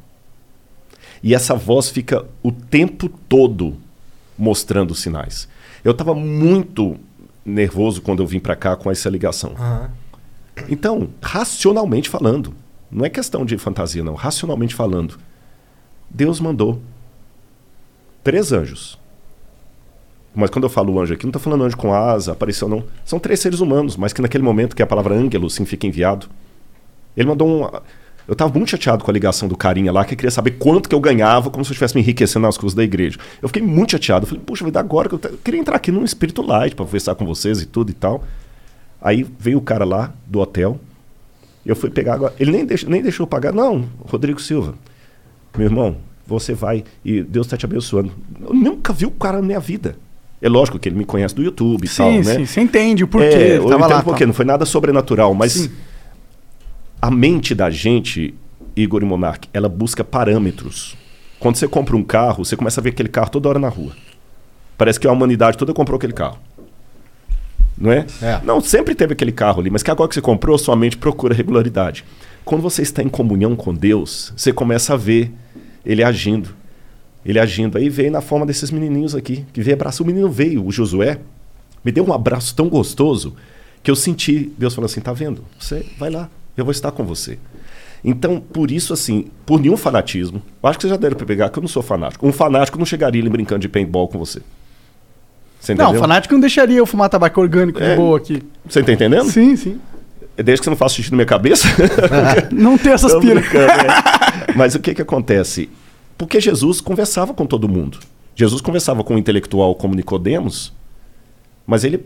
E 1.21 1.33
essa 1.33 1.55
voz 1.55 1.89
fica 1.89 2.25
o 2.41 2.51
tempo 2.51 3.07
todo 3.09 3.75
mostrando 4.37 4.93
sinais. 4.95 5.47
Eu 5.83 5.91
estava 5.91 6.13
muito 6.13 6.97
nervoso 7.45 8.01
quando 8.01 8.23
eu 8.23 8.27
vim 8.27 8.39
para 8.39 8.55
cá 8.55 8.75
com 8.75 8.89
essa 8.89 9.09
ligação. 9.09 9.53
Então, 10.69 11.09
racionalmente 11.21 12.09
falando, 12.09 12.53
não 12.91 13.05
é 13.05 13.09
questão 13.09 13.45
de 13.45 13.57
fantasia, 13.57 14.03
não. 14.03 14.13
Racionalmente 14.13 14.75
falando, 14.75 15.17
Deus 16.09 16.39
mandou 16.39 16.81
três 18.23 18.51
anjos. 18.51 18.99
Mas 20.35 20.49
quando 20.49 20.63
eu 20.63 20.69
falo 20.69 20.99
anjo 20.99 21.13
aqui, 21.13 21.25
não 21.25 21.29
estou 21.29 21.41
falando 21.41 21.63
anjo 21.63 21.77
com 21.77 21.93
asa, 21.93 22.31
apareceu, 22.31 22.67
não. 22.67 22.83
São 23.05 23.19
três 23.19 23.39
seres 23.39 23.59
humanos, 23.59 23.97
mas 23.97 24.13
que 24.13 24.21
naquele 24.21 24.43
momento 24.43 24.75
que 24.75 24.81
a 24.81 24.87
palavra 24.87 25.15
ângelo 25.15 25.49
significa 25.49 25.85
enviado, 25.85 26.27
ele 27.15 27.27
mandou 27.27 27.47
um. 27.47 27.69
Eu 28.27 28.33
estava 28.33 28.53
muito 28.53 28.69
chateado 28.69 29.03
com 29.03 29.11
a 29.11 29.13
ligação 29.13 29.47
do 29.49 29.57
carinha 29.57 29.91
lá, 29.91 30.05
que 30.05 30.15
queria 30.15 30.31
saber 30.31 30.51
quanto 30.51 30.87
que 30.87 30.95
eu 30.95 30.99
ganhava, 30.99 31.49
como 31.49 31.63
se 31.65 31.71
eu 31.71 31.73
estivesse 31.73 31.93
me 31.95 32.01
enriquecendo 32.01 32.45
nas 32.45 32.57
coisas 32.57 32.73
da 32.75 32.83
igreja. 32.83 33.17
Eu 33.41 33.49
fiquei 33.49 33.61
muito 33.61 33.91
chateado. 33.91 34.23
Eu 34.23 34.29
falei, 34.29 34.43
puxa 34.45 34.63
vida, 34.63 34.79
agora 34.79 35.09
que 35.09 35.15
eu, 35.15 35.19
eu 35.31 35.37
queria 35.43 35.59
entrar 35.59 35.75
aqui 35.75 35.91
num 35.91 36.05
espírito 36.05 36.41
light 36.41 36.73
para 36.75 36.85
conversar 36.85 37.15
com 37.15 37.25
vocês 37.25 37.61
e 37.61 37.65
tudo 37.65 37.89
e 37.89 37.93
tal. 37.93 38.23
Aí 39.01 39.25
veio 39.37 39.57
o 39.57 39.61
cara 39.61 39.83
lá 39.83 40.13
do 40.25 40.39
hotel. 40.39 40.79
Eu 41.65 41.75
fui 41.75 41.89
pegar 41.89 42.13
agora. 42.13 42.33
Ele 42.39 42.51
nem, 42.51 42.65
deixou, 42.65 42.89
nem 42.89 43.01
deixou 43.01 43.23
eu 43.23 43.27
pagar. 43.27 43.51
Não, 43.53 43.85
Rodrigo 44.09 44.41
Silva. 44.41 44.73
Meu 45.57 45.67
irmão, 45.67 45.97
você 46.25 46.53
vai 46.53 46.83
e 47.03 47.21
Deus 47.21 47.45
está 47.47 47.57
te 47.57 47.65
abençoando. 47.65 48.11
Eu 48.41 48.53
nunca 48.53 48.93
vi 48.93 49.05
o 49.05 49.11
cara 49.11 49.39
na 49.41 49.45
minha 49.45 49.59
vida. 49.59 49.95
É 50.41 50.49
lógico 50.49 50.77
que 50.79 50.89
ele 50.89 50.95
me 50.97 51.05
conhece 51.05 51.33
do 51.35 51.41
YouTube 51.43 51.85
e 51.85 51.87
Sim, 51.87 51.95
tal, 51.97 52.11
né? 52.11 52.23
sim, 52.35 52.45
você 52.45 52.59
entende 52.61 53.03
o 53.03 53.07
porquê, 53.07 53.27
É, 53.27 53.57
eu 53.57 53.63
entendo 53.65 53.79
lá, 53.79 53.99
o 53.99 54.03
porquê, 54.03 54.19
tal. 54.19 54.27
não 54.27 54.33
foi 54.33 54.43
nada 54.43 54.65
sobrenatural, 54.65 55.33
mas 55.33 55.53
Sim. 55.53 55.71
A 57.03 57.11
mente 57.11 57.53
da 57.53 57.69
gente, 57.69 58.33
Igor 58.77 59.01
e 59.01 59.05
Monark, 59.05 59.49
ela 59.53 59.67
busca 59.67 60.05
parâmetros. 60.05 60.95
Quando 61.37 61.57
você 61.57 61.67
compra 61.67 61.97
um 61.97 62.03
carro, 62.03 62.45
você 62.45 62.55
começa 62.55 62.79
a 62.79 62.83
ver 62.83 62.91
aquele 62.91 63.09
carro 63.09 63.29
toda 63.29 63.49
hora 63.49 63.59
na 63.59 63.67
rua. 63.67 63.91
Parece 64.77 65.01
que 65.01 65.05
a 65.05 65.11
humanidade 65.11 65.57
toda 65.57 65.73
comprou 65.73 65.97
aquele 65.97 66.13
carro. 66.13 66.39
Não 67.77 67.91
é? 67.91 68.05
Não, 68.45 68.61
sempre 68.61 68.95
teve 68.95 69.11
aquele 69.11 69.33
carro 69.33 69.59
ali, 69.59 69.69
mas 69.69 69.83
que 69.83 69.91
agora 69.91 70.07
que 70.07 70.15
você 70.15 70.21
comprou, 70.21 70.57
sua 70.57 70.77
mente 70.77 70.95
procura 70.95 71.35
regularidade. 71.35 72.05
Quando 72.45 72.61
você 72.61 72.81
está 72.83 73.03
em 73.03 73.09
comunhão 73.09 73.53
com 73.53 73.73
Deus, 73.73 74.31
você 74.37 74.53
começa 74.53 74.93
a 74.93 74.95
ver 74.95 75.29
ele 75.85 76.05
agindo. 76.05 76.55
Ele 77.25 77.37
agindo. 77.37 77.77
Aí 77.77 77.89
veio 77.89 78.13
na 78.13 78.21
forma 78.21 78.45
desses 78.45 78.71
menininhos 78.71 79.13
aqui, 79.13 79.45
que 79.51 79.61
veio 79.61 79.75
abraçar. 79.75 80.03
O 80.03 80.07
menino 80.07 80.29
veio, 80.29 80.65
o 80.65 80.71
Josué, 80.71 81.19
me 81.83 81.91
deu 81.91 82.07
um 82.07 82.13
abraço 82.13 82.55
tão 82.55 82.69
gostoso 82.69 83.35
que 83.83 83.91
eu 83.91 83.95
senti 83.97 84.53
Deus 84.57 84.73
falando 84.73 84.89
assim: 84.89 85.01
tá 85.01 85.11
vendo? 85.11 85.43
Você 85.59 85.85
vai 85.99 86.09
lá, 86.09 86.29
eu 86.57 86.63
vou 86.65 86.71
estar 86.71 86.91
com 86.91 87.03
você. 87.03 87.37
Então, 88.03 88.39
por 88.39 88.69
isso, 88.69 88.91
assim, 88.93 89.27
por 89.45 89.59
nenhum 89.61 89.77
fanatismo, 89.77 90.41
eu 90.61 90.69
acho 90.69 90.77
que 90.77 90.83
você 90.83 90.89
já 90.89 90.97
deve 90.97 91.15
pegar 91.15 91.49
que 91.49 91.57
eu 91.57 91.61
não 91.61 91.67
sou 91.69 91.81
fanático. 91.81 92.27
Um 92.27 92.33
fanático 92.33 92.77
não 92.77 92.85
chegaria 92.85 93.21
ali 93.21 93.29
brincando 93.29 93.61
de 93.61 93.69
paintball 93.69 94.07
com 94.09 94.19
você. 94.19 94.41
Você 95.59 95.73
Não, 95.73 95.93
o 95.93 95.99
fanático 95.99 96.33
não 96.33 96.41
deixaria 96.41 96.77
eu 96.77 96.85
fumar 96.85 97.07
tabaco 97.09 97.39
orgânico 97.39 97.79
de 97.79 97.85
É. 97.85 97.95
boa 97.95 98.17
aqui. 98.17 98.43
Você 98.67 98.83
tá 98.83 98.91
entendendo? 98.91 99.29
Sim, 99.29 99.55
sim. 99.55 99.79
Desde 100.35 100.57
que 100.61 100.63
você 100.65 100.69
não 100.71 100.75
faça 100.77 100.95
xixi 100.95 101.11
na 101.11 101.17
minha 101.17 101.25
cabeça. 101.27 101.67
Não 102.51 102.75
tem 102.77 102.91
essas 102.91 103.11
Tô 103.13 103.19
pira. 103.19 103.39
brincando, 103.39 103.71
é. 103.71 104.53
Mas 104.55 104.73
o 104.73 104.79
que 104.79 104.93
que 104.95 105.01
acontece? 105.01 105.69
Porque 106.17 106.41
Jesus 106.41 106.81
conversava 106.81 107.33
com 107.35 107.45
todo 107.45 107.69
mundo. 107.69 107.99
Jesus 108.35 108.59
conversava 108.59 109.03
com 109.03 109.13
o 109.13 109.17
intelectual 109.17 109.75
como 109.75 109.93
Nicodemos, 109.93 110.73
mas 111.67 111.83
ele 111.83 112.03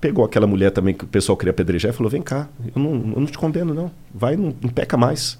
pegou 0.00 0.24
aquela 0.24 0.46
mulher 0.46 0.70
também 0.70 0.94
que 0.94 1.04
o 1.04 1.08
pessoal 1.08 1.36
queria 1.36 1.50
apedrejar 1.50 1.92
e 1.92 1.94
falou: 1.94 2.10
"Vem 2.10 2.22
cá, 2.22 2.48
eu 2.74 2.82
não, 2.82 2.92
eu 2.92 3.20
não 3.20 3.26
te 3.26 3.38
condeno 3.38 3.74
não. 3.74 3.90
Vai, 4.14 4.36
não, 4.36 4.54
não 4.60 4.70
peca 4.70 4.96
mais. 4.96 5.38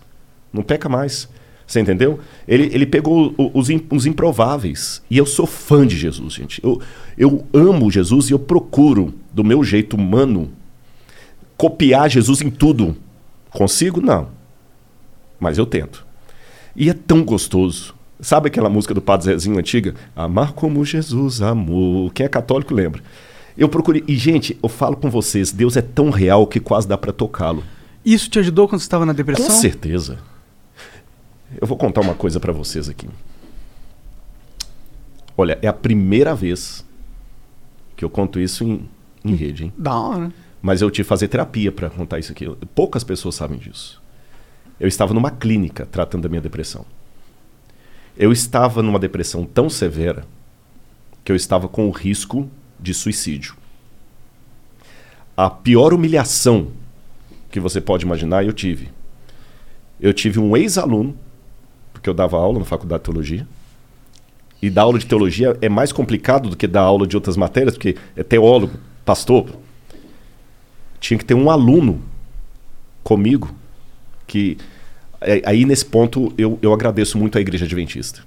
Não 0.53 0.62
peca 0.62 0.89
mais." 0.89 1.28
Você 1.70 1.78
entendeu? 1.78 2.19
Ele, 2.49 2.69
ele 2.73 2.85
pegou 2.85 3.32
os, 3.55 3.69
os 3.91 4.05
improváveis. 4.05 5.01
E 5.09 5.16
eu 5.16 5.24
sou 5.24 5.47
fã 5.47 5.87
de 5.87 5.97
Jesus, 5.97 6.35
gente. 6.35 6.61
Eu, 6.65 6.81
eu 7.16 7.47
amo 7.55 7.89
Jesus 7.93 8.28
e 8.28 8.32
eu 8.32 8.41
procuro, 8.41 9.15
do 9.32 9.45
meu 9.45 9.62
jeito 9.62 9.95
humano, 9.95 10.51
copiar 11.57 12.11
Jesus 12.11 12.43
em 12.43 12.51
tudo. 12.51 12.97
Consigo? 13.51 14.01
Não. 14.01 14.31
Mas 15.39 15.59
eu 15.59 15.66
tento. 15.66 16.05
E 16.74 16.91
é 16.91 16.93
tão 16.93 17.23
gostoso. 17.23 17.95
Sabe 18.19 18.49
aquela 18.49 18.69
música 18.69 18.93
do 18.93 19.01
Padre 19.01 19.27
Zezinho 19.27 19.57
antiga? 19.57 19.95
Amar 20.16 20.53
como 20.53 20.85
Jesus 20.85 21.41
amou. 21.41 22.11
Quem 22.11 22.27
é 22.27 22.28
católico 22.28 22.74
lembra. 22.74 23.01
Eu 23.61 23.69
procurei. 23.69 24.03
E, 24.09 24.16
gente, 24.16 24.59
eu 24.62 24.70
falo 24.70 24.97
com 24.97 25.11
vocês, 25.11 25.53
Deus 25.53 25.77
é 25.77 25.82
tão 25.82 26.09
real 26.09 26.47
que 26.47 26.59
quase 26.59 26.89
dá 26.89 26.97
para 26.97 27.12
tocá-lo. 27.12 27.62
Isso 28.03 28.31
te 28.31 28.39
ajudou 28.39 28.66
quando 28.66 28.81
você 28.81 28.87
estava 28.87 29.05
na 29.05 29.12
depressão? 29.12 29.47
Com 29.47 29.53
certeza. 29.53 30.19
Eu 31.61 31.66
vou 31.66 31.77
contar 31.77 32.01
uma 32.01 32.15
coisa 32.15 32.41
para 32.41 32.55
vocês 32.55 32.89
aqui. 32.89 33.07
Olha, 35.37 35.59
é 35.61 35.69
a 35.69 35.74
primeira 35.74 36.35
vez 36.35 36.87
que 37.95 38.03
eu 38.03 38.09
conto 38.09 38.41
isso 38.41 38.65
em, 38.65 38.89
em 39.23 39.35
rede, 39.35 39.65
hein? 39.65 39.73
Da 39.77 39.95
hora. 39.95 40.32
Mas 40.62 40.81
eu 40.81 40.91
tive 40.91 41.05
que 41.05 41.09
fazer 41.09 41.28
terapia 41.28 41.70
para 41.70 41.91
contar 41.91 42.19
isso 42.19 42.32
aqui. 42.32 42.49
Poucas 42.74 43.05
pessoas 43.05 43.35
sabem 43.35 43.59
disso. 43.59 44.01
Eu 44.78 44.89
estava 44.89 45.12
numa 45.12 45.31
clínica 45.31 45.85
tratando 45.85 46.23
da 46.23 46.28
minha 46.31 46.41
depressão. 46.41 46.87
Eu 48.16 48.32
estava 48.32 48.82
numa 48.82 48.99
depressão 48.99 49.45
tão 49.45 49.69
severa 49.69 50.23
que 50.23 50.41
que 51.31 51.32
eu 51.32 51.37
estava 51.37 51.69
com 51.69 51.87
o 51.87 51.93
risco 51.93 52.51
de 52.81 52.94
suicídio. 52.94 53.55
A 55.36 55.48
pior 55.51 55.93
humilhação 55.93 56.69
que 57.51 57.61
você 57.61 57.81
pode 57.81 58.05
imaginar 58.05 58.44
eu 58.44 58.52
tive. 58.52 58.89
Eu 60.01 60.12
tive 60.15 60.39
um 60.39 60.57
ex-aluno, 60.57 61.16
porque 61.93 62.09
eu 62.09 62.15
dava 62.15 62.36
aula 62.39 62.59
na 62.59 62.65
faculdade 62.65 63.02
de 63.02 63.05
teologia. 63.11 63.47
E 64.62 64.69
dar 64.69 64.82
aula 64.82 64.98
de 64.98 65.07
teologia 65.07 65.57
é 65.61 65.69
mais 65.69 65.93
complicado 65.93 66.51
do 66.51 66.57
que 66.57 66.66
dar 66.66 66.82
aula 66.82 67.07
de 67.07 67.16
outras 67.16 67.36
matérias, 67.36 67.74
porque 67.74 67.97
é 68.15 68.23
teólogo, 68.23 68.78
pastor. 69.05 69.48
Tinha 71.01 71.16
que 71.19 71.24
ter 71.24 71.35
um 71.35 71.51
aluno 71.51 72.02
comigo 73.02 73.55
que. 74.27 74.59
é- 75.20 75.43
Aí 75.47 75.65
nesse 75.65 75.85
ponto 75.85 76.32
eu, 76.36 76.59
eu 76.61 76.73
agradeço 76.73 77.16
muito 77.19 77.39
à 77.39 77.40
Igreja 77.40 77.65
Adventista. 77.65 78.23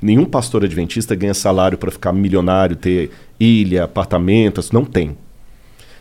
Nenhum 0.00 0.24
pastor 0.24 0.64
adventista 0.64 1.14
ganha 1.14 1.34
salário 1.34 1.76
para 1.76 1.90
ficar 1.90 2.12
milionário, 2.12 2.76
ter 2.76 3.10
ilha, 3.38 3.84
apartamentos, 3.84 4.70
não 4.70 4.84
tem. 4.84 5.16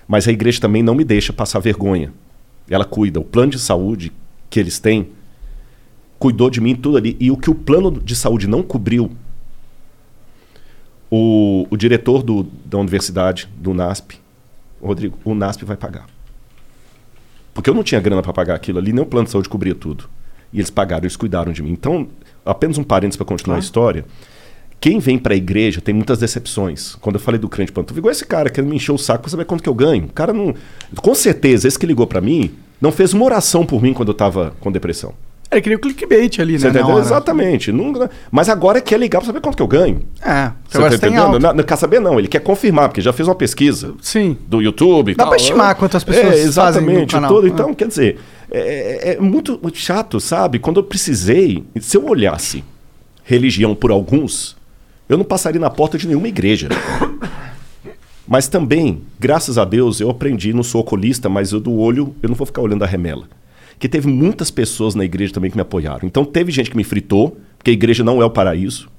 Mas 0.08 0.28
a 0.28 0.32
igreja 0.32 0.62
também 0.62 0.82
não 0.82 0.96
me 0.96 1.04
deixa 1.04 1.34
passar 1.34 1.60
vergonha. 1.60 2.14
Ela 2.70 2.86
cuida. 2.86 3.20
O 3.20 3.24
plano 3.24 3.52
de 3.52 3.60
saúde 3.60 4.12
que 4.50 4.60
eles 4.60 4.80
têm 4.80 5.10
cuidou 6.18 6.50
de 6.50 6.62
mim 6.62 6.76
tudo 6.76 6.98
ali. 6.98 7.18
E 7.20 7.30
o 7.30 7.38
que 7.38 7.50
o 7.50 7.56
plano 7.56 7.92
de 7.92 8.16
saúde 8.16 8.48
não 8.48 8.64
cobriu, 8.64 9.12
o, 11.12 11.68
o 11.70 11.78
diretor 11.78 12.24
do, 12.24 12.44
da 12.66 12.78
universidade, 12.78 13.50
do 13.58 13.74
NASP, 13.74 14.20
Rodrigo, 14.82 15.18
o 15.24 15.34
NASP 15.34 15.66
vai 15.66 15.76
pagar. 15.76 16.08
Porque 17.54 17.70
eu 17.70 17.74
não 17.74 17.84
tinha 17.84 18.00
grana 18.00 18.22
para 18.22 18.32
pagar 18.32 18.56
aquilo 18.56 18.80
ali, 18.80 18.94
nem 18.94 19.04
o 19.04 19.08
plano 19.08 19.26
de 19.26 19.32
saúde 19.32 19.50
cobria 19.50 19.76
tudo. 19.76 20.10
E 20.52 20.58
eles 20.58 20.70
pagaram, 20.70 21.04
eles 21.04 21.16
cuidaram 21.16 21.52
de 21.52 21.62
mim. 21.62 21.72
Então, 21.72 22.08
apenas 22.46 22.78
um 22.78 22.84
parênteses 22.84 23.18
para 23.18 23.26
continuar 23.26 23.58
a 23.58 23.60
história. 23.60 24.06
Quem 24.80 25.00
vem 25.00 25.18
para 25.18 25.34
a 25.34 25.38
igreja 25.38 25.82
tem 25.82 25.94
muitas 25.94 26.20
decepções. 26.20 26.96
Quando 26.96 27.16
eu 27.16 27.22
falei 27.22 27.40
do 27.40 27.50
crente 27.50 27.72
pantufa, 27.72 28.00
igual 28.00 28.12
esse 28.12 28.26
cara 28.26 28.50
que 28.50 28.62
me 28.62 28.78
encheu 28.78 28.96
o 28.96 28.98
saco 28.98 29.24
para 29.24 29.32
saber 29.32 29.46
quanto 29.46 29.62
que 29.62 29.70
eu 29.70 29.74
ganho. 29.74 30.06
O 30.06 30.14
cara 30.14 30.32
não. 30.32 30.56
Com 31.02 31.14
certeza, 31.14 31.68
esse 31.68 31.78
que 31.78 31.86
ligou 31.86 32.08
para 32.08 32.22
mim 32.22 32.52
não 32.80 32.92
fez 32.92 33.14
uma 33.14 33.26
oração 33.26 33.66
por 33.66 33.82
mim 33.82 33.94
quando 33.94 34.10
eu 34.10 34.14
tava 34.14 34.54
com 34.60 34.72
depressão. 34.72 35.14
Ele 35.52 35.62
queria 35.62 35.78
o 35.78 35.82
clickbait 35.82 36.40
ali, 36.40 36.60
né? 36.60 36.84
hora. 36.84 37.00
Exatamente. 37.00 37.72
Não- 37.72 38.08
mas 38.30 38.50
agora 38.50 38.80
quer 38.80 39.00
ligar 39.00 39.20
para 39.20 39.26
saber 39.28 39.42
quanto 39.42 39.56
que 39.56 39.64
eu 39.64 39.68
ganho. 39.68 40.02
É, 40.22 40.52
Você 40.68 40.78
agora 40.78 40.92
tá 40.98 41.08
entendendo? 41.08 41.40
Não, 41.40 41.54
não 41.56 41.64
quer 41.64 41.76
saber, 41.76 42.00
não. 42.00 42.20
Ele 42.20 42.28
quer 42.28 42.40
confirmar, 42.40 42.88
porque 42.90 43.02
já 43.02 43.12
fez 43.12 43.28
uma 43.28 43.34
pesquisa. 43.34 43.96
Sim. 44.00 44.38
Do 44.48 44.62
YouTube. 44.62 45.16
Dá 45.16 45.24
tal. 45.24 45.30
pra 45.30 45.38
estimar 45.38 45.76
quantas 45.76 46.04
pessoas 46.04 46.26
é, 46.26 46.30
fazem 46.30 46.44
exatamente, 46.46 47.14
canal. 47.14 47.34
tudo. 47.34 47.48
Então, 47.48 47.74
quer 47.74 47.88
dizer, 47.88 48.20
é, 48.52 49.14
é 49.16 49.20
muito, 49.20 49.60
muito 49.62 49.80
chato, 49.80 50.20
sabe? 50.20 50.60
Quando 50.60 50.80
eu 50.80 50.84
precisei, 50.84 51.64
se 51.80 51.98
eu 51.98 52.06
olhasse 52.06 52.64
religião 53.24 53.74
por 53.74 53.90
alguns, 53.90 54.56
eu 55.08 55.18
não 55.18 55.26
passaria 55.26 55.60
na 55.60 55.72
porta 55.72 55.98
de 55.98 56.08
nenhuma 56.08 56.28
igreja. 56.28 56.70
Mas 58.28 58.48
também, 58.48 59.02
graças 59.20 59.58
a 59.58 59.66
Deus, 59.66 60.00
eu 60.00 60.12
aprendi, 60.12 60.54
não 60.54 60.62
sou 60.62 60.82
oculista, 60.82 61.28
mas 61.28 61.52
eu 61.52 61.60
do 61.60 61.74
olho, 61.76 62.14
eu 62.22 62.30
não 62.30 62.36
vou 62.36 62.46
ficar 62.46 62.62
olhando 62.62 62.84
a 62.84 62.88
remela. 62.88 63.24
Que 63.80 63.88
teve 63.90 64.08
muitas 64.08 64.52
pessoas 64.52 64.94
na 64.94 65.06
igreja 65.06 65.34
também 65.34 65.50
que 65.50 65.58
me 65.58 65.62
apoiaram. 65.62 66.02
Então 66.04 66.26
teve 66.26 66.52
gente 66.52 66.70
que 66.70 66.78
me 66.78 66.84
fritou, 66.84 67.38
porque 67.58 67.72
a 67.72 67.74
igreja 67.74 68.04
não 68.04 68.22
é 68.22 68.26
o 68.26 68.30
paraíso. 68.30 68.90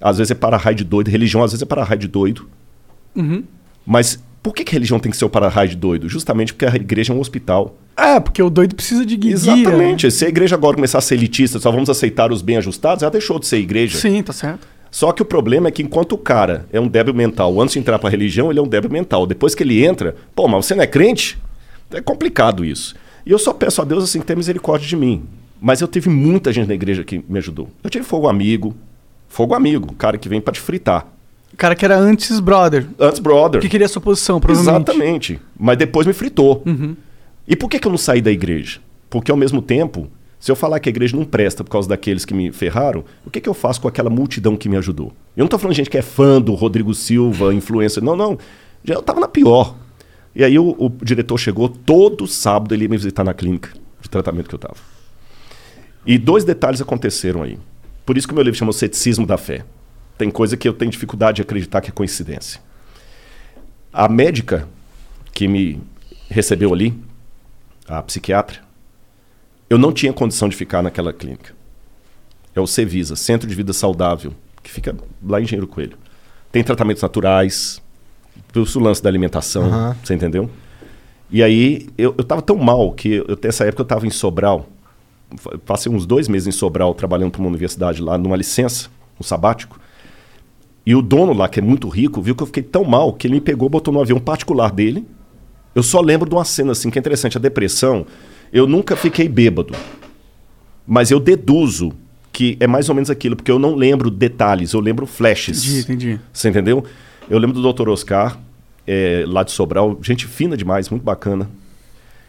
Às 0.00 0.18
vezes 0.18 0.30
é 0.30 0.34
para-raio 0.34 0.74
de 0.74 0.84
doido, 0.84 1.08
religião 1.08 1.44
às 1.44 1.52
vezes 1.52 1.62
é 1.62 1.66
para-raio 1.66 2.00
de 2.00 2.08
doido. 2.08 2.48
Uhum. 3.14 3.44
Mas 3.86 4.18
por 4.42 4.52
que, 4.52 4.64
que 4.64 4.72
religião 4.72 4.98
tem 4.98 5.12
que 5.12 5.16
ser 5.16 5.24
o 5.24 5.30
para-raio 5.30 5.68
de 5.68 5.76
doido? 5.76 6.08
Justamente 6.08 6.52
porque 6.52 6.66
a 6.66 6.74
igreja 6.74 7.12
é 7.12 7.16
um 7.16 7.20
hospital. 7.20 7.76
É, 7.96 8.18
porque 8.18 8.42
o 8.42 8.50
doido 8.50 8.74
precisa 8.74 9.06
de 9.06 9.16
guia. 9.16 9.34
Exatamente. 9.34 10.10
Se 10.10 10.24
a 10.24 10.28
igreja 10.28 10.56
agora 10.56 10.74
começar 10.74 10.98
a 10.98 11.00
ser 11.00 11.14
elitista, 11.14 11.60
só 11.60 11.70
vamos 11.70 11.88
aceitar 11.88 12.32
os 12.32 12.42
bem 12.42 12.56
ajustados, 12.56 13.02
ela 13.02 13.12
deixou 13.12 13.38
de 13.38 13.46
ser 13.46 13.58
igreja. 13.58 13.98
Sim, 13.98 14.20
tá 14.22 14.32
certo. 14.32 14.66
Só 14.90 15.12
que 15.12 15.22
o 15.22 15.24
problema 15.24 15.68
é 15.68 15.70
que 15.70 15.82
enquanto 15.82 16.12
o 16.12 16.18
cara 16.18 16.66
é 16.72 16.80
um 16.80 16.88
débil 16.88 17.14
mental, 17.14 17.60
antes 17.60 17.74
de 17.74 17.78
entrar 17.78 17.98
pra 17.98 18.10
religião, 18.10 18.50
ele 18.50 18.58
é 18.58 18.62
um 18.62 18.68
débil 18.68 18.90
mental. 18.90 19.26
Depois 19.26 19.54
que 19.54 19.62
ele 19.62 19.84
entra, 19.84 20.16
pô, 20.34 20.48
mas 20.48 20.66
você 20.66 20.74
não 20.74 20.82
é 20.82 20.86
crente? 20.86 21.38
É 21.92 22.00
complicado 22.00 22.64
isso. 22.64 22.94
E 23.24 23.30
eu 23.30 23.38
só 23.38 23.52
peço 23.52 23.80
a 23.80 23.84
Deus 23.84 24.04
assim 24.04 24.20
que 24.20 24.26
tenha 24.26 24.36
misericórdia 24.36 24.88
de 24.88 24.96
mim. 24.96 25.24
Mas 25.60 25.80
eu 25.80 25.88
tive 25.88 26.10
muita 26.10 26.52
gente 26.52 26.68
na 26.68 26.74
igreja 26.74 27.04
que 27.04 27.24
me 27.28 27.38
ajudou. 27.38 27.68
Eu 27.84 27.90
tive 27.90 28.04
fogo 28.04 28.28
amigo, 28.28 28.74
fogo 29.28 29.54
amigo, 29.54 29.94
cara 29.94 30.18
que 30.18 30.28
vem 30.28 30.40
pra 30.40 30.52
te 30.52 30.60
fritar. 30.60 31.06
O 31.52 31.56
cara 31.56 31.74
que 31.74 31.84
era 31.84 31.96
antes 31.96 32.40
brother. 32.40 32.86
Antes 32.98 33.20
brother. 33.20 33.60
Que 33.60 33.68
queria 33.68 33.86
sua 33.86 34.00
posição, 34.00 34.40
provavelmente. 34.40 34.90
Exatamente. 34.90 35.40
Mas 35.58 35.76
depois 35.76 36.06
me 36.06 36.12
fritou. 36.12 36.62
Uhum. 36.66 36.96
E 37.46 37.54
por 37.54 37.68
que, 37.68 37.78
que 37.78 37.86
eu 37.86 37.90
não 37.90 37.98
saí 37.98 38.22
da 38.22 38.30
igreja? 38.30 38.80
Porque 39.10 39.30
ao 39.30 39.36
mesmo 39.36 39.60
tempo, 39.60 40.08
se 40.40 40.50
eu 40.50 40.56
falar 40.56 40.80
que 40.80 40.88
a 40.88 40.90
igreja 40.90 41.16
não 41.16 41.24
presta 41.24 41.62
por 41.62 41.70
causa 41.70 41.88
daqueles 41.88 42.24
que 42.24 42.34
me 42.34 42.50
ferraram, 42.50 43.04
o 43.24 43.30
que, 43.30 43.40
que 43.40 43.48
eu 43.48 43.54
faço 43.54 43.80
com 43.80 43.88
aquela 43.88 44.08
multidão 44.08 44.56
que 44.56 44.68
me 44.68 44.76
ajudou? 44.76 45.12
Eu 45.36 45.42
não 45.42 45.48
tô 45.48 45.58
falando 45.58 45.74
de 45.74 45.78
gente 45.78 45.90
que 45.90 45.98
é 45.98 46.02
fã 46.02 46.40
do 46.40 46.54
Rodrigo 46.54 46.94
Silva, 46.94 47.54
influencer. 47.54 48.02
Não, 48.02 48.16
não. 48.16 48.38
Já 48.82 48.94
eu 48.94 49.02
tava 49.02 49.20
na 49.20 49.28
pior. 49.28 49.76
E 50.34 50.42
aí 50.42 50.58
o, 50.58 50.74
o 50.78 50.88
diretor 51.02 51.38
chegou, 51.38 51.68
todo 51.68 52.26
sábado 52.26 52.74
ele 52.74 52.84
ia 52.84 52.88
me 52.88 52.96
visitar 52.96 53.24
na 53.24 53.34
clínica 53.34 53.70
de 54.00 54.08
tratamento 54.08 54.48
que 54.48 54.54
eu 54.54 54.58
tava. 54.58 54.76
E 56.06 56.18
dois 56.18 56.44
detalhes 56.44 56.80
aconteceram 56.80 57.42
aí. 57.42 57.58
Por 58.04 58.16
isso 58.16 58.26
que 58.26 58.32
o 58.32 58.34
meu 58.34 58.44
livro 58.44 58.58
chama 58.58 58.70
O 58.70 58.74
Ceticismo 58.74 59.26
da 59.26 59.36
Fé. 59.36 59.64
Tem 60.18 60.30
coisa 60.30 60.56
que 60.56 60.68
eu 60.68 60.72
tenho 60.72 60.90
dificuldade 60.90 61.36
de 61.36 61.42
acreditar 61.42 61.80
que 61.80 61.90
é 61.90 61.92
coincidência. 61.92 62.60
A 63.92 64.08
médica 64.08 64.68
que 65.32 65.46
me 65.46 65.80
recebeu 66.28 66.72
ali, 66.72 66.98
a 67.86 68.02
psiquiatra, 68.02 68.60
eu 69.68 69.78
não 69.78 69.92
tinha 69.92 70.12
condição 70.12 70.48
de 70.48 70.56
ficar 70.56 70.82
naquela 70.82 71.12
clínica. 71.12 71.54
É 72.54 72.60
o 72.60 72.66
Cevisa, 72.66 73.16
Centro 73.16 73.48
de 73.48 73.54
Vida 73.54 73.72
Saudável, 73.72 74.34
que 74.62 74.70
fica 74.70 74.94
lá 75.22 75.40
em 75.40 75.44
Engenheiro 75.44 75.66
Coelho. 75.66 75.96
Tem 76.50 76.62
tratamentos 76.62 77.02
naturais, 77.02 77.81
o 78.54 78.78
lance 78.80 79.02
da 79.02 79.08
alimentação, 79.08 79.64
Aham. 79.64 79.96
você 80.02 80.14
entendeu? 80.14 80.50
E 81.30 81.42
aí, 81.42 81.88
eu, 81.96 82.14
eu 82.16 82.24
tava 82.24 82.42
tão 82.42 82.56
mal 82.56 82.92
que 82.92 83.14
eu, 83.14 83.38
nessa 83.42 83.64
época 83.64 83.82
eu 83.82 83.86
tava 83.86 84.06
em 84.06 84.10
Sobral, 84.10 84.68
passei 85.64 85.90
uns 85.90 86.04
dois 86.04 86.28
meses 86.28 86.48
em 86.48 86.52
Sobral 86.52 86.94
trabalhando 86.94 87.30
para 87.30 87.40
uma 87.40 87.48
universidade 87.48 88.02
lá, 88.02 88.18
numa 88.18 88.36
licença, 88.36 88.88
um 89.18 89.22
sabático. 89.22 89.80
E 90.84 90.94
o 90.94 91.00
dono 91.00 91.32
lá, 91.32 91.48
que 91.48 91.60
é 91.60 91.62
muito 91.62 91.88
rico, 91.88 92.20
viu 92.20 92.34
que 92.34 92.42
eu 92.42 92.46
fiquei 92.46 92.62
tão 92.62 92.84
mal 92.84 93.12
que 93.12 93.26
ele 93.26 93.34
me 93.34 93.40
pegou, 93.40 93.68
botou 93.68 93.94
no 93.94 94.00
avião 94.00 94.18
particular 94.18 94.70
dele. 94.70 95.06
Eu 95.74 95.82
só 95.82 96.00
lembro 96.00 96.28
de 96.28 96.34
uma 96.34 96.44
cena 96.44 96.72
assim 96.72 96.90
que 96.90 96.98
é 96.98 97.00
interessante, 97.00 97.38
a 97.38 97.40
depressão. 97.40 98.04
Eu 98.52 98.66
nunca 98.66 98.96
fiquei 98.96 99.28
bêbado. 99.28 99.74
Mas 100.86 101.10
eu 101.10 101.20
deduzo 101.20 101.92
que 102.32 102.56
é 102.58 102.66
mais 102.66 102.88
ou 102.88 102.94
menos 102.94 103.10
aquilo, 103.10 103.36
porque 103.36 103.50
eu 103.50 103.58
não 103.58 103.74
lembro 103.74 104.10
detalhes, 104.10 104.72
eu 104.72 104.80
lembro 104.80 105.06
flashes. 105.06 105.64
Entendi, 105.64 105.80
entendi. 105.80 106.20
Você 106.32 106.48
entendeu? 106.48 106.84
Eu 107.32 107.38
lembro 107.38 107.58
do 107.58 107.72
Dr. 107.72 107.88
Oscar, 107.88 108.38
é, 108.86 109.24
lá 109.26 109.42
de 109.42 109.52
Sobral, 109.52 109.98
gente 110.02 110.26
fina 110.26 110.54
demais, 110.54 110.90
muito 110.90 111.02
bacana. 111.02 111.48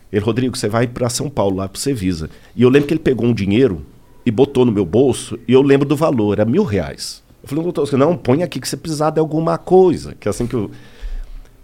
Ele, 0.09 0.23
Rodrigo, 0.23 0.55
você 0.55 0.69
vai 0.69 0.87
para 0.87 1.09
São 1.09 1.29
Paulo, 1.29 1.57
lá 1.57 1.67
pro 1.67 1.77
Cevisa. 1.77 2.29
E 2.55 2.61
eu 2.63 2.69
lembro 2.69 2.87
que 2.87 2.93
ele 2.93 3.01
pegou 3.01 3.25
um 3.25 3.33
dinheiro 3.33 3.85
e 4.25 4.31
botou 4.31 4.63
no 4.63 4.71
meu 4.71 4.85
bolso, 4.85 5.37
e 5.45 5.51
eu 5.51 5.61
lembro 5.61 5.85
do 5.85 5.93
valor, 5.93 6.39
era 6.39 6.49
mil 6.49 6.63
reais. 6.63 7.21
Eu 7.41 7.49
falei, 7.49 7.65
doutor 7.65 7.81
Oscar, 7.81 7.99
não, 7.99 8.15
põe 8.15 8.43
aqui 8.43 8.61
que 8.61 8.69
você 8.69 8.77
precisar 8.77 9.09
de 9.09 9.19
alguma 9.19 9.57
coisa. 9.57 10.15
Que 10.17 10.29
é 10.29 10.31
assim 10.31 10.47
que 10.47 10.53
eu... 10.53 10.71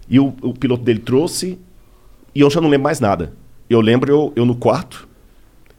E 0.06 0.20
o, 0.20 0.34
o 0.42 0.52
piloto 0.52 0.84
dele 0.84 0.98
trouxe, 0.98 1.58
e 2.34 2.42
eu 2.42 2.50
já 2.50 2.60
não 2.60 2.68
lembro 2.68 2.84
mais 2.84 3.00
nada. 3.00 3.32
Eu 3.70 3.80
lembro 3.80 4.12
eu, 4.12 4.32
eu 4.36 4.44
no 4.44 4.54
quarto, 4.54 5.08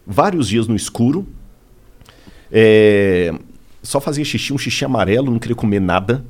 vários 0.04 0.48
dias 0.48 0.68
no 0.68 0.76
escuro, 0.76 1.28
é, 2.52 3.32
só 3.84 4.02
fazia 4.02 4.26
xixi, 4.26 4.52
um 4.52 4.58
xixi 4.58 4.84
amarelo, 4.84 5.30
não 5.30 5.38
queria 5.38 5.56
comer 5.56 5.80
nada. 5.80 6.26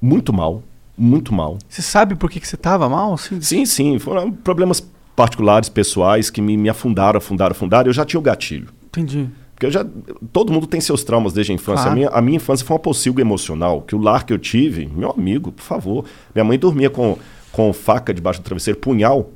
Muito 0.00 0.32
mal, 0.32 0.62
muito 0.98 1.32
mal. 1.32 1.58
Você 1.68 1.80
sabe 1.80 2.14
por 2.14 2.30
que, 2.30 2.40
que 2.40 2.48
você 2.48 2.56
tava 2.56 2.88
mal? 2.88 3.14
Assim? 3.14 3.40
Sim, 3.40 3.64
sim. 3.64 3.98
Foram 3.98 4.32
problemas 4.32 4.82
particulares, 5.14 5.68
pessoais, 5.68 6.30
que 6.30 6.42
me, 6.42 6.56
me 6.56 6.68
afundaram, 6.68 7.18
afundaram, 7.18 7.52
afundaram. 7.52 7.88
Eu 7.88 7.92
já 7.92 8.04
tinha 8.04 8.18
o 8.18 8.22
gatilho. 8.22 8.68
Entendi. 8.86 9.28
Porque 9.54 9.66
eu 9.66 9.70
já. 9.70 9.84
Todo 10.32 10.52
mundo 10.52 10.66
tem 10.66 10.80
seus 10.80 11.02
traumas 11.02 11.32
desde 11.32 11.52
a 11.52 11.54
infância. 11.54 11.84
Claro. 11.84 11.90
A, 11.90 11.94
minha, 11.94 12.08
a 12.08 12.22
minha 12.22 12.36
infância 12.36 12.64
foi 12.66 12.74
uma 12.74 12.80
pocilga 12.80 13.20
emocional. 13.20 13.82
Que 13.82 13.94
o 13.94 13.98
lar 13.98 14.24
que 14.24 14.32
eu 14.32 14.38
tive, 14.38 14.86
meu 14.86 15.10
amigo, 15.10 15.50
por 15.50 15.62
favor. 15.62 16.04
Minha 16.34 16.44
mãe 16.44 16.58
dormia 16.58 16.90
com, 16.90 17.18
com 17.50 17.72
faca 17.72 18.14
debaixo 18.14 18.40
do 18.40 18.44
travesseiro, 18.44 18.78
punhal, 18.78 19.32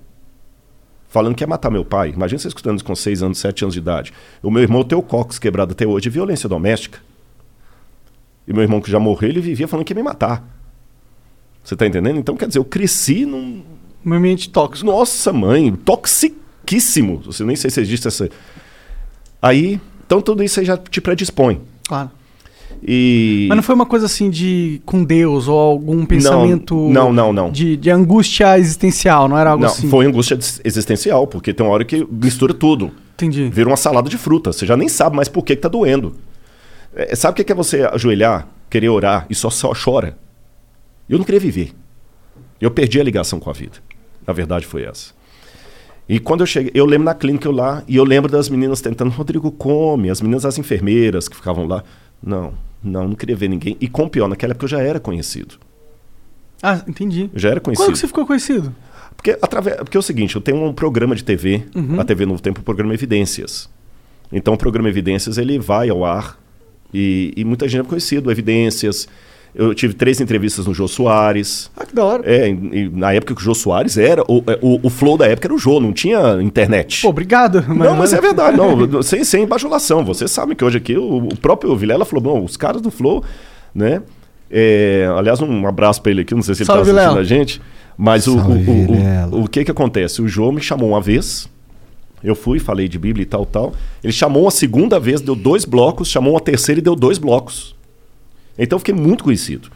falando 1.09 1.35
que 1.35 1.43
ia 1.43 1.49
matar 1.49 1.71
meu 1.71 1.85
pai. 1.85 2.11
Imagina 2.11 2.39
você 2.39 2.49
escutando 2.49 2.77
isso 2.77 2.85
com 2.85 2.95
6 2.95 3.23
anos, 3.23 3.39
7 3.39 3.65
anos 3.65 3.75
de 3.75 3.81
idade. 3.81 4.13
O 4.43 4.51
meu 4.51 4.63
irmão 4.63 4.85
tem 4.85 4.97
o 4.97 5.03
cóccix 5.03 5.39
quebrado 5.39 5.73
até 5.73 5.87
hoje 5.87 6.05
de 6.05 6.11
violência 6.11 6.49
doméstica. 6.49 7.01
E 8.47 8.53
meu 8.53 8.63
irmão 8.63 8.81
que 8.81 8.91
já 8.91 9.01
morreu, 9.01 9.29
ele 9.29 9.41
vivia 9.41 9.67
falando 9.67 9.85
que 9.85 9.93
ia 9.93 9.97
me 9.97 10.03
matar. 10.03 10.62
Você 11.63 11.77
tá 11.77 11.87
entendendo? 11.87 12.19
Então, 12.19 12.37
quer 12.37 12.47
dizer, 12.47 12.59
eu 12.59 12.65
cresci 12.65 13.25
num. 13.25 13.63
Um 14.05 14.15
ambiente 14.15 14.51
tóxico. 14.51 14.91
Nossa, 14.91 15.33
mãe, 15.33 15.73
toxiquíssimo. 15.73 17.23
Você 17.25 17.45
nem 17.45 17.55
sei 17.55 17.71
se 17.71 17.81
existe 17.81 18.09
essa. 18.09 18.29
Aí, 19.41 19.81
então 20.05 20.21
tudo 20.21 20.43
isso 20.43 20.59
aí 20.59 20.67
já 20.67 20.77
te 20.77 21.01
predispõe. 21.01 21.61
Claro. 21.87 22.11
E. 22.83 23.47
Mas 23.49 23.57
não 23.57 23.63
foi 23.63 23.75
uma 23.75 23.87
coisa 23.87 24.07
assim 24.07 24.29
de 24.29 24.83
com 24.85 25.05
Deus 25.05 25.47
ou 25.47 25.57
algum 25.57 26.05
pensamento 26.05 26.75
não, 26.91 27.13
não, 27.13 27.33
não. 27.33 27.51
De, 27.51 27.77
de 27.77 27.91
angústia 27.91 28.59
existencial, 28.59 29.29
não 29.29 29.39
era 29.39 29.51
algo 29.51 29.63
Não, 29.63 29.71
assim? 29.71 29.89
foi 29.89 30.05
angústia 30.05 30.37
existencial, 30.65 31.27
porque 31.27 31.55
tem 31.55 31.65
uma 31.65 31.73
hora 31.73 31.85
que 31.85 32.07
mistura 32.11 32.53
tudo. 32.53 32.91
Entendi. 33.15 33.49
Vira 33.51 33.69
uma 33.69 33.77
salada 33.77 34.09
de 34.09 34.19
fruta. 34.19 34.53
Você 34.53 34.67
já 34.67 34.77
nem 34.77 34.89
sabe 34.89 35.15
mais 35.15 35.29
por 35.29 35.45
que, 35.45 35.55
que 35.55 35.63
tá 35.63 35.69
doendo. 35.69 36.17
É, 36.95 37.15
sabe 37.15 37.33
o 37.33 37.37
que 37.37 37.45
que 37.45 37.53
é 37.53 37.55
você 37.55 37.85
ajoelhar, 37.85 38.49
querer 38.69 38.89
orar 38.89 39.27
e 39.31 39.35
só, 39.35 39.49
só 39.49 39.73
chora? 39.73 40.19
Eu 41.09 41.19
não 41.19 41.25
queria 41.25 41.41
viver. 41.41 41.73
Eu 42.61 42.71
perdi 42.71 43.01
a 43.01 43.05
ligação 43.05 43.39
com 43.41 43.51
a 43.51 43.53
vida. 43.53 43.79
A 44.27 44.33
verdade 44.33 44.67
foi 44.67 44.85
essa. 44.85 45.13
E 46.09 46.19
quando 46.19 46.41
eu 46.41 46.47
cheguei, 46.47 46.71
eu 46.75 46.85
lembro 46.85 47.05
na 47.05 47.15
clínica 47.15 47.47
eu 47.49 47.53
lá, 47.53 47.83
e 47.89 47.97
eu 47.97 48.05
lembro 48.05 48.31
das 48.31 48.49
meninas 48.49 48.81
tentando, 48.81 49.11
Rodrigo, 49.11 49.51
come, 49.51 50.11
as 50.11 50.21
meninas, 50.21 50.45
as 50.45 50.59
enfermeiras 50.59 51.29
que 51.29 51.37
ficavam 51.37 51.67
lá. 51.67 51.83
Não, 52.23 52.55
não, 52.83 53.09
não 53.09 53.15
queria 53.15 53.37
ver 53.37 53.49
ninguém. 53.49 53.77
E 53.81 53.89
com 53.89 54.09
pior, 54.09 54.29
naquela 54.29 54.53
época 54.53 54.65
eu 54.65 54.69
já 54.69 54.81
era 54.81 55.01
conhecido. 55.01 55.57
Ah, 56.63 56.83
entendi. 56.87 57.31
Eu 57.33 57.39
já 57.41 57.51
era 57.51 57.61
conhecido. 57.61 57.87
Quando 57.87 57.95
que 57.95 57.99
você 58.01 58.07
ficou 58.07 58.27
conhecido? 58.27 58.75
Porque, 59.17 59.37
através, 59.43 59.77
porque 59.77 59.97
é 59.97 60.01
o 60.01 60.03
seguinte, 60.03 60.35
eu 60.37 60.41
tenho 60.41 60.65
um 60.65 60.73
programa 60.73 61.15
de 61.15 61.25
TV, 61.25 61.65
Uhum. 61.75 62.01
a 62.01 62.05
TV 62.05 62.27
Novo 62.27 62.41
Tempo, 62.41 62.61
o 62.61 62.65
programa 62.65 62.95
Evidências. 62.95 63.69
Então 64.31 64.55
o 64.55 64.57
programa 64.57 64.89
Evidências, 64.89 65.39
ele 65.39 65.59
vai 65.59 65.91
ao 65.91 66.05
ar 66.05 66.39
e, 66.93 67.33
e 67.37 67.45
muita 67.45 67.69
gente 67.69 67.85
é 67.85 67.89
conhecido, 67.89 68.31
Evidências. 68.31 69.07
Eu 69.55 69.75
tive 69.75 69.93
três 69.93 70.19
entrevistas 70.19 70.67
no 70.67 70.73
Jô 70.73 70.89
Soares. 70.89 71.71
Ah, 71.77 71.85
que 71.85 71.95
da 71.95 72.03
hora. 72.03 72.23
É, 72.25 72.49
e, 72.49 72.53
e 72.53 72.89
na 72.89 73.13
época 73.13 73.35
que 73.35 73.41
o 73.41 73.45
Jô 73.45 73.55
Soares 73.55 73.99
era, 73.99 74.23
o, 74.23 74.43
o, 74.63 74.87
o 74.87 74.91
flow 74.91 75.19
da 75.19 75.27
época 75.27 75.47
era 75.47 75.55
o 75.55 75.59
Jô, 75.59 75.79
não 75.79 75.93
tinha 75.93 76.41
internet. 76.41 77.03
Pô, 77.03 77.09
obrigado. 77.11 77.63
Não, 77.69 77.95
mas 77.95 78.15
é 78.15 78.21
verdade, 78.21 78.57
não, 78.57 79.03
sem, 79.03 79.23
sem 79.25 79.47
bajulação. 79.47 80.05
Vocês 80.05 80.31
sabem 80.31 80.57
que 80.57 80.65
hoje 80.65 80.79
aqui 80.79 80.97
o, 80.97 81.29
o 81.29 81.37
próprio 81.37 81.77
Vilela 81.77 82.07
falou: 82.07 82.23
bom, 82.23 82.45
os 82.45 82.57
caras 82.57 82.81
do 82.81 82.91
Flow, 82.91 83.23
né? 83.75 84.03
É, 84.51 85.07
aliás, 85.17 85.41
um 85.41 85.67
abraço 85.67 86.01
pra 86.01 86.13
ele 86.13 86.23
aqui, 86.23 86.35
não 86.35 86.43
sei 86.43 86.55
se 86.55 86.63
ele 86.63 86.67
Salve, 86.67 86.85
tá 86.85 86.91
assistindo 86.91 87.09
Vilela. 87.09 87.21
a 87.21 87.25
gente. 87.25 87.61
Mas 87.97 88.27
o, 88.27 88.37
Salve, 88.37 88.53
o, 88.53 88.57
o, 88.57 88.87
Vilela. 88.87 89.37
o, 89.37 89.45
o 89.45 89.49
que 89.49 89.65
que 89.65 89.71
acontece? 89.71 90.23
O 90.23 90.29
João 90.29 90.53
me 90.53 90.63
chamou 90.63 90.91
uma 90.91 91.01
vez, 91.01 91.47
eu 92.25 92.35
fui, 92.35 92.59
falei 92.59 92.89
de 92.89 92.99
Bíblia 92.99 93.23
e 93.23 93.27
tal, 93.27 93.45
tal. 93.45 93.75
Ele 94.03 94.13
chamou 94.13 94.45
uma 94.45 94.51
segunda 94.51 94.99
vez, 94.99 95.21
deu 95.21 95.35
dois 95.35 95.67
blocos, 95.67 96.09
chamou 96.09 96.33
uma 96.35 96.41
terceira 96.41 96.81
e 96.81 96.83
deu 96.83 96.97
dois 96.97 97.19
blocos. 97.19 97.75
Então 98.59 98.77
eu 98.77 98.81
fiquei 98.81 98.95
muito 98.95 99.25
conhecido. 99.25 99.71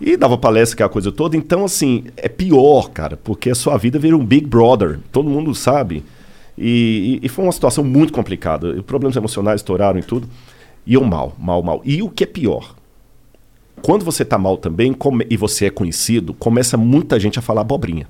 E 0.00 0.16
dava 0.16 0.36
palestra, 0.36 0.76
que 0.76 0.82
é 0.82 0.86
a 0.86 0.90
coisa 0.90 1.10
toda. 1.10 1.36
Então, 1.36 1.64
assim, 1.64 2.04
é 2.16 2.28
pior, 2.28 2.90
cara, 2.90 3.16
porque 3.16 3.48
a 3.50 3.54
sua 3.54 3.76
vida 3.78 3.98
vira 3.98 4.16
um 4.16 4.24
Big 4.24 4.46
Brother. 4.46 4.98
Todo 5.10 5.28
mundo 5.30 5.54
sabe. 5.54 6.04
E, 6.56 7.18
e- 7.22 7.26
e 7.26 7.28
foi 7.28 7.44
uma 7.44 7.52
situação 7.52 7.82
muito 7.82 8.12
complicada. 8.12 8.82
Problemas 8.82 9.16
emocionais 9.16 9.60
estouraram 9.60 9.98
e 9.98 10.02
tudo. 10.02 10.28
E 10.86 10.94
eu 10.94 11.02
mal, 11.02 11.34
mal, 11.38 11.62
mal. 11.62 11.80
E 11.84 12.02
o 12.02 12.10
que 12.10 12.24
é 12.24 12.26
pior? 12.26 12.74
Quando 13.82 14.04
você 14.04 14.24
tá 14.24 14.36
mal 14.38 14.56
também 14.56 14.92
come- 14.92 15.26
e 15.30 15.36
você 15.36 15.66
é 15.66 15.70
conhecido, 15.70 16.32
começa 16.34 16.76
muita 16.76 17.18
gente 17.18 17.38
a 17.38 17.42
falar 17.42 17.62
abobrinha. 17.62 18.06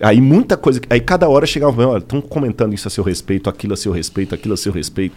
Aí 0.00 0.20
muita 0.20 0.56
coisa. 0.56 0.80
Aí 0.90 1.00
cada 1.00 1.28
hora 1.28 1.46
chegava, 1.46 1.86
olha, 1.86 1.98
estão 1.98 2.20
comentando 2.20 2.72
isso 2.72 2.86
a 2.88 2.90
seu 2.90 3.02
respeito, 3.04 3.50
aquilo 3.50 3.74
a 3.74 3.76
seu 3.76 3.92
respeito, 3.92 4.34
aquilo 4.34 4.54
a 4.54 4.56
seu 4.56 4.72
respeito. 4.72 5.14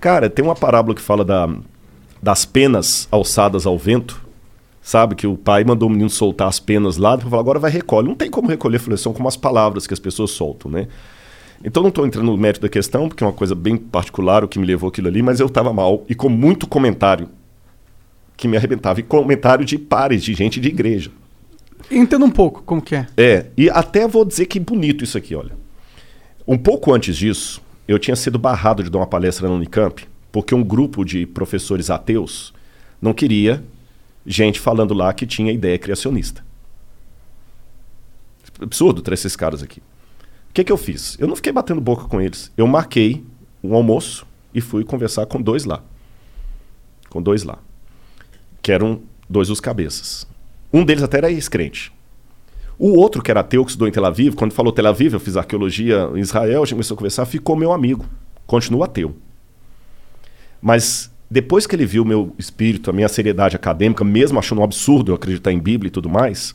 Cara, 0.00 0.28
tem 0.30 0.44
uma 0.44 0.54
parábola 0.54 0.94
que 0.94 1.00
fala 1.00 1.24
da, 1.24 1.48
das 2.22 2.44
penas 2.44 3.08
alçadas 3.10 3.66
ao 3.66 3.78
vento. 3.78 4.26
Sabe? 4.80 5.14
Que 5.14 5.26
o 5.26 5.36
pai 5.36 5.64
mandou 5.64 5.88
o 5.88 5.92
menino 5.92 6.08
soltar 6.08 6.48
as 6.48 6.58
penas 6.58 6.96
lá, 6.96 7.10
depois 7.10 7.30
falou, 7.30 7.40
agora 7.40 7.58
vai 7.58 7.70
recolhe. 7.70 8.08
Não 8.08 8.14
tem 8.14 8.30
como 8.30 8.48
recolher, 8.48 8.78
falei, 8.78 8.96
são 8.96 9.12
como 9.12 9.28
as 9.28 9.36
palavras 9.36 9.86
que 9.86 9.92
as 9.92 10.00
pessoas 10.00 10.30
soltam, 10.30 10.70
né? 10.70 10.88
Então 11.62 11.82
não 11.82 11.88
estou 11.88 12.06
entrando 12.06 12.26
no 12.26 12.36
mérito 12.36 12.62
da 12.62 12.68
questão, 12.68 13.08
porque 13.08 13.22
é 13.22 13.26
uma 13.26 13.32
coisa 13.32 13.54
bem 13.54 13.76
particular 13.76 14.44
o 14.44 14.48
que 14.48 14.58
me 14.58 14.66
levou 14.66 14.88
aquilo 14.88 15.08
ali, 15.08 15.22
mas 15.22 15.40
eu 15.40 15.46
estava 15.46 15.72
mal 15.72 16.04
e 16.08 16.14
com 16.14 16.28
muito 16.28 16.66
comentário 16.66 17.28
que 18.36 18.46
me 18.46 18.56
arrebentava. 18.56 19.00
E 19.00 19.02
comentário 19.02 19.64
de 19.64 19.76
pares, 19.76 20.22
de 20.22 20.32
gente 20.32 20.60
de 20.60 20.68
igreja. 20.68 21.10
Entenda 21.90 22.24
um 22.24 22.30
pouco 22.30 22.62
como 22.62 22.80
que 22.80 22.94
é. 22.94 23.06
É, 23.16 23.46
e 23.56 23.68
até 23.68 24.06
vou 24.06 24.24
dizer 24.24 24.46
que 24.46 24.60
bonito 24.60 25.04
isso 25.04 25.18
aqui, 25.18 25.34
olha. 25.34 25.52
Um 26.46 26.56
pouco 26.56 26.94
antes 26.94 27.16
disso, 27.16 27.60
eu 27.86 27.98
tinha 27.98 28.16
sido 28.16 28.38
barrado 28.38 28.82
de 28.82 28.90
dar 28.90 28.98
uma 28.98 29.06
palestra 29.06 29.48
na 29.48 29.54
Unicamp, 29.54 30.06
porque 30.30 30.54
um 30.54 30.62
grupo 30.62 31.04
de 31.04 31.26
professores 31.26 31.90
ateus 31.90 32.52
não 33.00 33.14
queria 33.14 33.62
gente 34.26 34.60
falando 34.60 34.92
lá 34.92 35.12
que 35.12 35.26
tinha 35.26 35.52
ideia 35.52 35.78
criacionista. 35.78 36.44
Absurdo 38.60 39.00
trazer 39.00 39.20
esses 39.20 39.36
caras 39.36 39.62
aqui. 39.62 39.80
O 40.50 40.52
que, 40.52 40.64
que 40.64 40.72
eu 40.72 40.76
fiz? 40.76 41.16
Eu 41.18 41.28
não 41.28 41.36
fiquei 41.36 41.52
batendo 41.52 41.80
boca 41.80 42.04
com 42.04 42.20
eles. 42.20 42.52
Eu 42.56 42.66
marquei 42.66 43.24
um 43.62 43.74
almoço 43.74 44.26
e 44.52 44.60
fui 44.60 44.84
conversar 44.84 45.26
com 45.26 45.40
dois 45.40 45.64
lá. 45.64 45.82
Com 47.08 47.22
dois 47.22 47.44
lá. 47.44 47.58
Que 48.60 48.72
eram 48.72 49.00
dois 49.28 49.48
dos 49.48 49.60
cabeças. 49.60 50.26
Um 50.72 50.84
deles 50.84 51.02
até 51.02 51.18
era 51.18 51.30
ex-crente. 51.30 51.92
O 52.78 52.98
outro, 52.98 53.22
que 53.22 53.30
era 53.30 53.40
ateu, 53.40 53.64
que 53.64 53.70
estudou 53.70 53.88
em 53.88 53.92
Tel 53.92 54.04
Aviv, 54.04 54.34
quando 54.34 54.52
falou 54.52 54.72
Tel 54.72 54.86
Aviv, 54.86 55.14
eu 55.14 55.20
fiz 55.20 55.36
arqueologia 55.36 56.10
em 56.14 56.20
Israel, 56.20 56.62
a 56.62 56.64
gente 56.64 56.74
começou 56.74 56.94
a 56.94 56.98
conversar, 56.98 57.26
ficou 57.26 57.56
meu 57.56 57.72
amigo. 57.72 58.04
Continua 58.46 58.84
ateu. 58.84 59.16
Mas 60.60 61.10
depois 61.30 61.66
que 61.66 61.76
ele 61.76 61.84
viu 61.84 62.02
o 62.02 62.06
meu 62.06 62.34
espírito, 62.38 62.90
a 62.90 62.92
minha 62.92 63.08
seriedade 63.08 63.54
acadêmica, 63.54 64.02
mesmo 64.04 64.38
achando 64.38 64.60
um 64.60 64.64
absurdo 64.64 65.12
eu 65.12 65.16
acreditar 65.16 65.52
em 65.52 65.58
Bíblia 65.58 65.88
e 65.88 65.90
tudo 65.90 66.08
mais, 66.08 66.54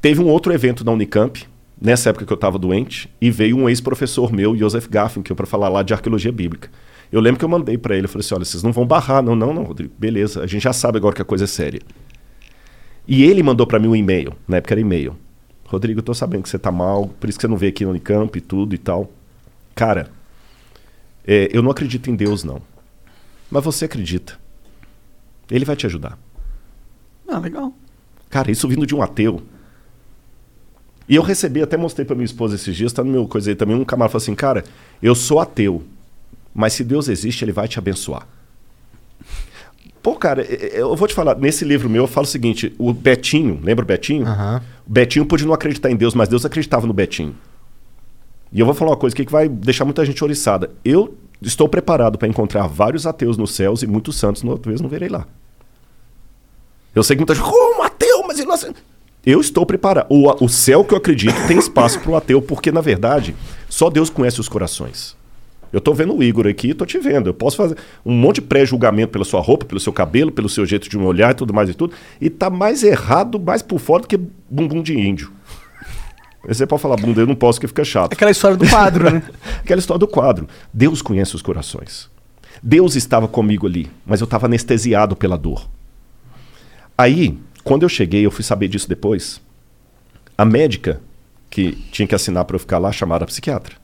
teve 0.00 0.20
um 0.20 0.28
outro 0.28 0.52
evento 0.52 0.84
na 0.84 0.92
Unicamp, 0.92 1.44
nessa 1.80 2.10
época 2.10 2.24
que 2.24 2.32
eu 2.32 2.36
estava 2.36 2.58
doente, 2.58 3.10
e 3.20 3.30
veio 3.30 3.56
um 3.56 3.68
ex-professor 3.68 4.32
meu, 4.32 4.56
Joseph 4.56 4.88
Gaffin, 4.88 5.22
que 5.22 5.32
é 5.32 5.34
para 5.34 5.46
falar 5.46 5.68
lá 5.68 5.82
de 5.82 5.92
arqueologia 5.92 6.32
bíblica. 6.32 6.70
Eu 7.10 7.20
lembro 7.20 7.38
que 7.38 7.44
eu 7.44 7.48
mandei 7.48 7.76
para 7.76 7.96
ele, 7.96 8.06
eu 8.06 8.08
falei 8.08 8.24
assim, 8.24 8.34
olha, 8.34 8.44
vocês 8.44 8.62
não 8.62 8.72
vão 8.72 8.86
barrar, 8.86 9.22
não, 9.22 9.36
não, 9.36 9.52
não, 9.52 9.64
Rodrigo, 9.64 9.92
beleza, 9.98 10.42
a 10.42 10.46
gente 10.46 10.62
já 10.62 10.72
sabe 10.72 10.98
agora 10.98 11.14
que 11.14 11.22
a 11.22 11.24
coisa 11.24 11.44
é 11.44 11.46
séria. 11.46 11.80
E 13.06 13.24
ele 13.24 13.42
mandou 13.42 13.66
para 13.66 13.78
mim 13.78 13.88
um 13.88 13.96
e-mail, 13.96 14.32
na 14.48 14.56
época 14.56 14.74
era 14.74 14.80
e-mail. 14.80 15.16
Rodrigo, 15.64 15.98
eu 15.98 16.02
tô 16.02 16.14
sabendo 16.14 16.42
que 16.42 16.48
você 16.48 16.58
tá 16.58 16.70
mal, 16.70 17.08
por 17.08 17.28
isso 17.28 17.38
que 17.38 17.42
você 17.42 17.48
não 17.48 17.56
veio 17.56 17.70
aqui 17.70 17.84
no 17.84 17.90
Unicamp 17.90 18.36
e 18.36 18.40
tudo 18.40 18.74
e 18.74 18.78
tal. 18.78 19.10
Cara, 19.74 20.08
é, 21.26 21.48
eu 21.52 21.62
não 21.62 21.70
acredito 21.70 22.10
em 22.10 22.14
Deus, 22.14 22.44
não. 22.44 22.62
Mas 23.50 23.64
você 23.64 23.84
acredita. 23.84 24.38
Ele 25.50 25.64
vai 25.64 25.76
te 25.76 25.86
ajudar. 25.86 26.18
Ah, 27.28 27.38
legal. 27.38 27.72
Cara, 28.28 28.50
isso 28.50 28.68
vindo 28.68 28.86
de 28.86 28.94
um 28.94 29.02
ateu. 29.02 29.42
E 31.08 31.14
eu 31.14 31.22
recebi, 31.22 31.62
até 31.62 31.76
mostrei 31.76 32.04
pra 32.04 32.16
minha 32.16 32.24
esposa 32.24 32.56
esses 32.56 32.74
dias, 32.74 32.92
tá 32.92 33.04
no 33.04 33.10
meu 33.10 33.28
coisa 33.28 33.50
aí 33.50 33.54
também, 33.54 33.76
um 33.76 33.84
camarada 33.84 34.10
falou 34.10 34.22
assim, 34.22 34.34
cara, 34.34 34.64
eu 35.00 35.14
sou 35.14 35.38
ateu, 35.38 35.84
mas 36.52 36.72
se 36.72 36.82
Deus 36.82 37.08
existe, 37.08 37.44
ele 37.44 37.52
vai 37.52 37.68
te 37.68 37.78
abençoar. 37.78 38.26
Pô, 40.02 40.16
cara, 40.16 40.42
eu 40.42 40.96
vou 40.96 41.06
te 41.06 41.14
falar, 41.14 41.36
nesse 41.36 41.64
livro 41.64 41.88
meu 41.88 42.04
eu 42.04 42.08
falo 42.08 42.26
o 42.26 42.30
seguinte, 42.30 42.74
o 42.76 42.92
Betinho, 42.92 43.60
lembra 43.62 43.84
o 43.84 43.86
Betinho? 43.86 44.26
O 44.86 44.90
Betinho 44.92 45.26
pôde 45.26 45.46
não 45.46 45.54
acreditar 45.54 45.90
em 45.90 45.96
Deus, 45.96 46.14
mas 46.14 46.28
Deus 46.28 46.44
acreditava 46.44 46.86
no 46.86 46.92
Betinho. 46.92 47.36
E 48.52 48.58
eu 48.58 48.66
vou 48.66 48.74
falar 48.74 48.92
uma 48.92 48.96
coisa 48.96 49.14
aqui 49.14 49.24
que 49.24 49.32
vai 49.32 49.48
deixar 49.48 49.84
muita 49.84 50.04
gente 50.04 50.22
oriçada. 50.22 50.70
Eu 50.84 51.16
estou 51.42 51.68
preparado 51.68 52.18
para 52.18 52.28
encontrar 52.28 52.66
vários 52.66 53.06
ateus 53.06 53.36
nos 53.36 53.54
céus 53.54 53.82
e 53.82 53.86
muitos 53.86 54.16
santos, 54.16 54.42
no- 54.42 54.58
talvez 54.58 54.80
não 54.80 54.88
verei 54.88 55.08
lá. 55.08 55.26
Eu 56.94 57.02
sei 57.02 57.14
que 57.16 57.20
muita 57.20 57.34
gente, 57.34 57.44
como 57.44 57.82
ateu, 57.82 58.22
mas 58.26 58.38
ele 58.38 58.46
não 58.48 58.54
acredita." 58.54 58.80
Eu 59.24 59.40
estou 59.40 59.66
preparado. 59.66 60.06
O, 60.08 60.44
o 60.44 60.48
céu 60.48 60.84
que 60.84 60.94
eu 60.94 60.98
acredito 60.98 61.34
tem 61.48 61.58
espaço 61.58 61.98
para 62.00 62.10
o 62.12 62.16
ateu, 62.16 62.40
porque, 62.40 62.70
na 62.70 62.80
verdade, 62.80 63.34
só 63.68 63.90
Deus 63.90 64.08
conhece 64.08 64.38
os 64.40 64.48
corações. 64.48 65.16
Eu 65.72 65.80
tô 65.80 65.92
vendo 65.92 66.14
o 66.14 66.22
Igor 66.22 66.46
aqui, 66.46 66.72
tô 66.72 66.86
te 66.86 66.96
vendo. 66.96 67.28
Eu 67.28 67.34
posso 67.34 67.56
fazer 67.56 67.76
um 68.04 68.12
monte 68.12 68.36
de 68.36 68.42
pré-julgamento 68.42 69.10
pela 69.12 69.24
sua 69.24 69.40
roupa, 69.40 69.64
pelo 69.66 69.80
seu 69.80 69.92
cabelo, 69.92 70.30
pelo 70.30 70.48
seu 70.48 70.64
jeito 70.64 70.88
de 70.88 70.96
me 70.96 71.04
olhar 71.04 71.32
e 71.32 71.34
tudo 71.34 71.52
mais 71.52 71.68
e 71.68 71.74
tudo. 71.74 71.92
E 72.20 72.30
tá 72.30 72.48
mais 72.48 72.84
errado, 72.84 73.38
mais 73.40 73.62
por 73.62 73.80
fora 73.80 74.02
do 74.02 74.08
que 74.08 74.16
bumbum 74.48 74.80
de 74.80 74.96
índio. 74.98 75.32
Você 76.46 76.66
pode 76.66 76.82
falar 76.82 76.96
bunda, 76.96 77.20
eu 77.20 77.26
não 77.26 77.34
posso, 77.34 77.60
que 77.60 77.66
fica 77.66 77.84
chato. 77.84 78.12
Aquela 78.12 78.30
história 78.30 78.56
do 78.56 78.68
quadro, 78.68 79.10
né? 79.10 79.22
Aquela 79.60 79.78
história 79.78 79.98
do 79.98 80.06
quadro. 80.06 80.48
Deus 80.72 81.02
conhece 81.02 81.34
os 81.34 81.42
corações. 81.42 82.08
Deus 82.62 82.94
estava 82.94 83.26
comigo 83.28 83.66
ali, 83.66 83.90
mas 84.04 84.20
eu 84.20 84.24
estava 84.24 84.46
anestesiado 84.46 85.16
pela 85.16 85.36
dor. 85.36 85.68
Aí, 86.96 87.38
quando 87.64 87.82
eu 87.82 87.88
cheguei, 87.88 88.24
eu 88.24 88.30
fui 88.30 88.44
saber 88.44 88.68
disso 88.68 88.88
depois. 88.88 89.40
A 90.38 90.44
médica 90.44 91.00
que 91.50 91.72
tinha 91.90 92.06
que 92.06 92.14
assinar 92.14 92.44
para 92.44 92.56
eu 92.56 92.60
ficar 92.60 92.78
lá 92.78 92.92
chamaram 92.92 93.24
a 93.24 93.26
psiquiatra. 93.26 93.74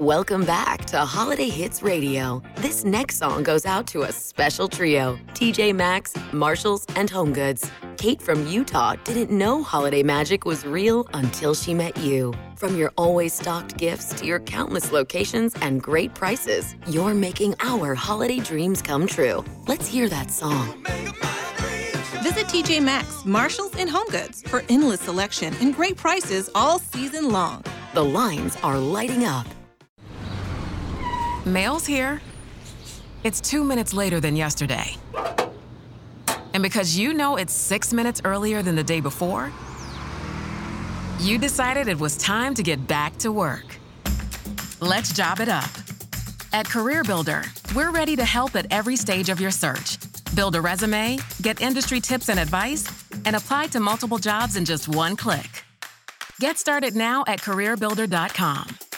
Welcome 0.00 0.46
back 0.46 0.86
to 0.86 1.00
Holiday 1.00 1.50
Hits 1.50 1.82
Radio. 1.82 2.42
This 2.56 2.86
next 2.86 3.18
song 3.18 3.42
goes 3.42 3.66
out 3.66 3.86
to 3.88 4.04
a 4.04 4.12
special 4.12 4.66
trio 4.66 5.18
TJ 5.34 5.74
Maxx, 5.74 6.14
Marshalls, 6.32 6.86
and 6.96 7.10
Home 7.10 7.34
Goods. 7.34 7.70
Kate 7.98 8.22
from 8.22 8.46
Utah 8.46 8.94
didn't 9.04 9.30
know 9.30 9.62
holiday 9.62 10.02
magic 10.02 10.46
was 10.46 10.64
real 10.64 11.06
until 11.12 11.54
she 11.54 11.74
met 11.74 11.98
you. 11.98 12.32
From 12.56 12.76
your 12.76 12.90
always 12.96 13.34
stocked 13.34 13.76
gifts 13.76 14.14
to 14.14 14.24
your 14.24 14.40
countless 14.40 14.90
locations 14.90 15.54
and 15.56 15.82
great 15.82 16.14
prices, 16.14 16.76
you're 16.86 17.12
making 17.12 17.54
our 17.60 17.94
holiday 17.94 18.38
dreams 18.38 18.80
come 18.80 19.06
true. 19.06 19.44
Let's 19.68 19.86
hear 19.86 20.08
that 20.08 20.30
song. 20.30 20.82
Visit 22.22 22.46
TJ 22.46 22.82
Maxx, 22.82 23.26
Marshalls, 23.26 23.76
and 23.76 23.90
Home 23.90 24.08
Goods 24.08 24.40
for 24.44 24.62
endless 24.70 25.00
selection 25.00 25.52
and 25.60 25.76
great 25.76 25.98
prices 25.98 26.48
all 26.54 26.78
season 26.78 27.30
long. 27.30 27.64
The 27.92 28.02
lines 28.02 28.56
are 28.62 28.78
lighting 28.78 29.26
up. 29.26 29.46
Mail's 31.46 31.86
here. 31.86 32.20
It's 33.24 33.40
two 33.40 33.64
minutes 33.64 33.94
later 33.94 34.20
than 34.20 34.36
yesterday. 34.36 34.96
And 36.52 36.62
because 36.62 36.98
you 36.98 37.14
know 37.14 37.36
it's 37.36 37.52
six 37.52 37.92
minutes 37.92 38.20
earlier 38.24 38.62
than 38.62 38.76
the 38.76 38.84
day 38.84 39.00
before, 39.00 39.50
you 41.18 41.38
decided 41.38 41.88
it 41.88 41.98
was 41.98 42.16
time 42.18 42.54
to 42.54 42.62
get 42.62 42.86
back 42.86 43.16
to 43.18 43.32
work. 43.32 43.64
Let's 44.80 45.12
job 45.12 45.40
it 45.40 45.48
up. 45.48 45.70
At 46.52 46.66
CareerBuilder, 46.66 47.74
we're 47.74 47.90
ready 47.90 48.16
to 48.16 48.24
help 48.24 48.54
at 48.56 48.66
every 48.70 48.96
stage 48.96 49.28
of 49.28 49.40
your 49.40 49.50
search. 49.50 49.98
Build 50.34 50.56
a 50.56 50.60
resume, 50.60 51.18
get 51.40 51.62
industry 51.62 52.00
tips 52.00 52.28
and 52.28 52.38
advice, 52.38 52.84
and 53.24 53.36
apply 53.36 53.68
to 53.68 53.80
multiple 53.80 54.18
jobs 54.18 54.56
in 54.56 54.64
just 54.64 54.88
one 54.88 55.16
click. 55.16 55.64
Get 56.38 56.58
started 56.58 56.96
now 56.96 57.24
at 57.26 57.40
careerbuilder.com. 57.40 58.89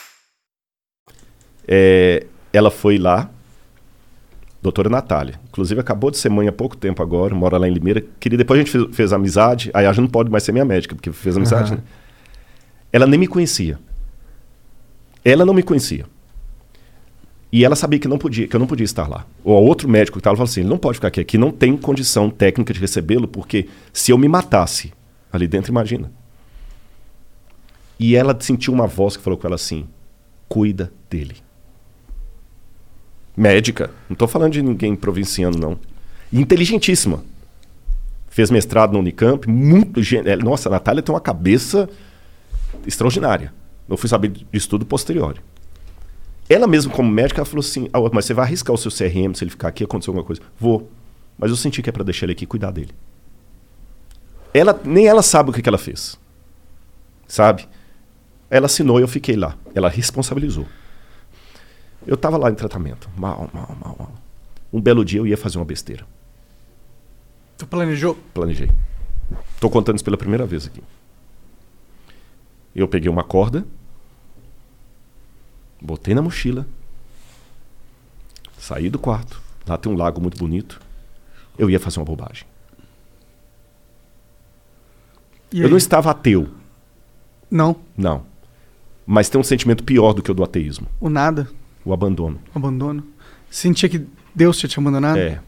É, 1.67 2.25
ela 2.51 2.69
foi 2.69 2.97
lá, 2.97 3.29
doutora 4.61 4.89
Natália. 4.89 5.39
Inclusive, 5.49 5.79
acabou 5.79 6.09
de 6.09 6.17
ser 6.17 6.29
mãe 6.29 6.47
há 6.47 6.51
pouco 6.51 6.77
tempo 6.77 7.01
agora, 7.01 7.35
mora 7.35 7.57
lá 7.57 7.67
em 7.67 7.73
Limeira. 7.73 8.03
Queria, 8.19 8.37
depois 8.37 8.59
a 8.59 8.63
gente 8.63 8.71
fez, 8.71 8.95
fez 8.95 9.13
amizade. 9.13 9.69
Aí 9.73 9.85
a 9.85 9.91
gente 9.91 10.01
não 10.01 10.09
pode 10.09 10.29
mais 10.29 10.43
ser 10.43 10.51
minha 10.51 10.65
médica, 10.65 10.95
porque 10.95 11.11
fez 11.11 11.35
amizade, 11.35 11.73
Aham. 11.73 11.77
né? 11.77 11.83
Ela 12.91 13.07
nem 13.07 13.19
me 13.19 13.27
conhecia. 13.27 13.79
Ela 15.25 15.45
não 15.45 15.53
me 15.53 15.63
conhecia. 15.63 16.05
E 17.51 17.63
ela 17.63 17.75
sabia 17.75 17.99
que, 17.99 18.07
não 18.07 18.17
podia, 18.17 18.47
que 18.47 18.55
eu 18.55 18.59
não 18.59 18.65
podia 18.65 18.83
estar 18.83 19.07
lá. 19.07 19.27
O 19.43 19.51
outro 19.51 19.87
médico 19.87 20.17
que 20.17 20.21
estava 20.21 20.35
falou 20.35 20.49
assim: 20.49 20.61
ele 20.61 20.69
não 20.69 20.77
pode 20.77 20.97
ficar 20.97 21.09
aqui, 21.09 21.21
aqui 21.21 21.37
não 21.37 21.51
tem 21.51 21.77
condição 21.77 22.27
técnica 22.27 22.73
de 22.73 22.79
recebê-lo, 22.79 23.27
porque 23.27 23.67
se 23.91 24.11
eu 24.11 24.17
me 24.17 24.27
matasse 24.27 24.91
ali 25.31 25.47
dentro, 25.47 25.71
imagina. 25.71 26.11
E 27.99 28.15
ela 28.15 28.35
sentiu 28.39 28.73
uma 28.73 28.87
voz 28.87 29.15
que 29.15 29.21
falou 29.23 29.37
com 29.37 29.45
ela 29.45 29.55
assim: 29.55 29.87
cuida 30.49 30.91
dele. 31.07 31.42
Médica, 33.35 33.89
não 34.09 34.13
estou 34.13 34.27
falando 34.27 34.53
de 34.53 34.61
ninguém 34.61 34.95
provinciano, 34.95 35.57
não. 35.57 35.79
Inteligentíssima. 36.31 37.23
Fez 38.29 38.49
mestrado 38.49 38.93
na 38.93 38.99
Unicamp, 38.99 39.47
muito. 39.49 39.99
é, 40.25 40.35
Nossa, 40.35 40.69
a 40.69 40.71
Natália 40.71 41.01
tem 41.01 41.13
uma 41.13 41.21
cabeça 41.21 41.89
extraordinária. 42.85 43.53
Eu 43.87 43.97
fui 43.97 44.09
saber 44.09 44.29
disso 44.29 44.69
tudo 44.69 44.85
posterior. 44.85 45.37
Ela 46.49 46.67
mesma, 46.67 46.91
como 46.91 47.11
médica, 47.11 47.39
ela 47.41 47.45
falou 47.45 47.61
assim: 47.61 47.89
"Ah, 47.93 47.99
mas 48.11 48.25
você 48.25 48.33
vai 48.33 48.45
arriscar 48.45 48.73
o 48.73 48.77
seu 48.77 48.91
CRM 48.91 49.33
se 49.33 49.43
ele 49.43 49.51
ficar 49.51 49.67
aqui, 49.69 49.83
acontecer 49.83 50.09
alguma 50.09 50.25
coisa? 50.25 50.41
Vou. 50.59 50.89
Mas 51.37 51.49
eu 51.51 51.57
senti 51.57 51.81
que 51.81 51.89
é 51.89 51.91
para 51.93 52.03
deixar 52.03 52.25
ele 52.25 52.33
aqui 52.33 52.45
cuidar 52.45 52.71
dele. 52.71 52.91
Ela, 54.53 54.79
nem 54.85 55.07
ela 55.07 55.23
sabe 55.23 55.49
o 55.49 55.53
que, 55.53 55.61
que 55.61 55.69
ela 55.69 55.77
fez. 55.77 56.17
Sabe? 57.27 57.67
Ela 58.49 58.67
assinou 58.67 58.99
e 58.99 59.03
eu 59.03 59.07
fiquei 59.07 59.35
lá. 59.35 59.57
Ela 59.73 59.89
responsabilizou. 59.89 60.67
Eu 62.05 62.15
estava 62.15 62.37
lá 62.37 62.49
em 62.49 62.55
tratamento. 62.55 63.09
Mal, 63.15 63.49
mal, 63.53 63.75
mal, 63.79 63.95
mal. 63.97 64.11
Um 64.71 64.81
belo 64.81 65.05
dia 65.05 65.19
eu 65.19 65.27
ia 65.27 65.37
fazer 65.37 65.57
uma 65.57 65.65
besteira. 65.65 66.05
Tu 67.57 67.67
planejou? 67.67 68.15
Planejei. 68.33 68.69
Tô 69.59 69.69
contando 69.69 69.95
isso 69.95 70.03
pela 70.03 70.17
primeira 70.17 70.45
vez 70.45 70.65
aqui. 70.67 70.83
Eu 72.75 72.87
peguei 72.87 73.09
uma 73.09 73.23
corda, 73.23 73.65
botei 75.79 76.15
na 76.15 76.21
mochila, 76.21 76.65
saí 78.57 78.89
do 78.89 78.97
quarto. 78.97 79.41
Lá 79.67 79.77
tem 79.77 79.91
um 79.91 79.95
lago 79.95 80.19
muito 80.19 80.37
bonito. 80.37 80.81
Eu 81.57 81.69
ia 81.69 81.79
fazer 81.79 81.99
uma 81.99 82.05
bobagem. 82.05 82.45
E 85.51 85.59
eu 85.59 85.65
aí? 85.65 85.69
não 85.69 85.77
estava 85.77 86.09
ateu, 86.09 86.49
Não, 87.49 87.75
não. 87.95 88.25
Mas 89.05 89.29
tem 89.29 89.39
um 89.39 89.43
sentimento 89.43 89.83
pior 89.83 90.13
do 90.13 90.23
que 90.23 90.31
o 90.31 90.33
do 90.33 90.43
ateísmo: 90.43 90.87
o 90.99 91.09
nada, 91.09 91.47
o 91.85 91.93
abandono. 91.93 92.39
o 92.53 92.57
abandono. 92.57 93.03
Sentia 93.49 93.87
que 93.89 94.05
Deus 94.33 94.57
tinha 94.57 94.69
te 94.69 94.79
abandonado? 94.79 95.17
É. 95.17 95.39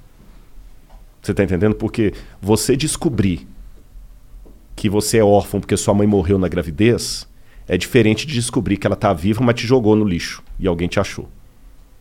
Você 1.22 1.34
tá 1.34 1.44
entendendo? 1.44 1.76
Porque 1.76 2.14
você 2.42 2.76
descobrir 2.78 3.48
que 4.76 4.90
você 4.90 5.18
é 5.18 5.24
órfão 5.24 5.60
porque 5.60 5.76
sua 5.78 5.94
mãe 5.94 6.06
morreu 6.06 6.38
na 6.38 6.48
gravidez 6.48 7.28
é 7.68 7.78
diferente 7.78 8.28
de 8.28 8.34
descobrir 8.36 8.78
que 8.78 8.86
ela 8.86 8.96
tá 8.96 9.12
viva, 9.14 9.44
mas 9.44 9.56
te 9.56 9.66
jogou 9.66 9.96
no 9.96 10.06
lixo 10.06 10.44
e 10.60 10.68
alguém 10.68 10.88
te 10.88 11.00
achou. 11.00 11.28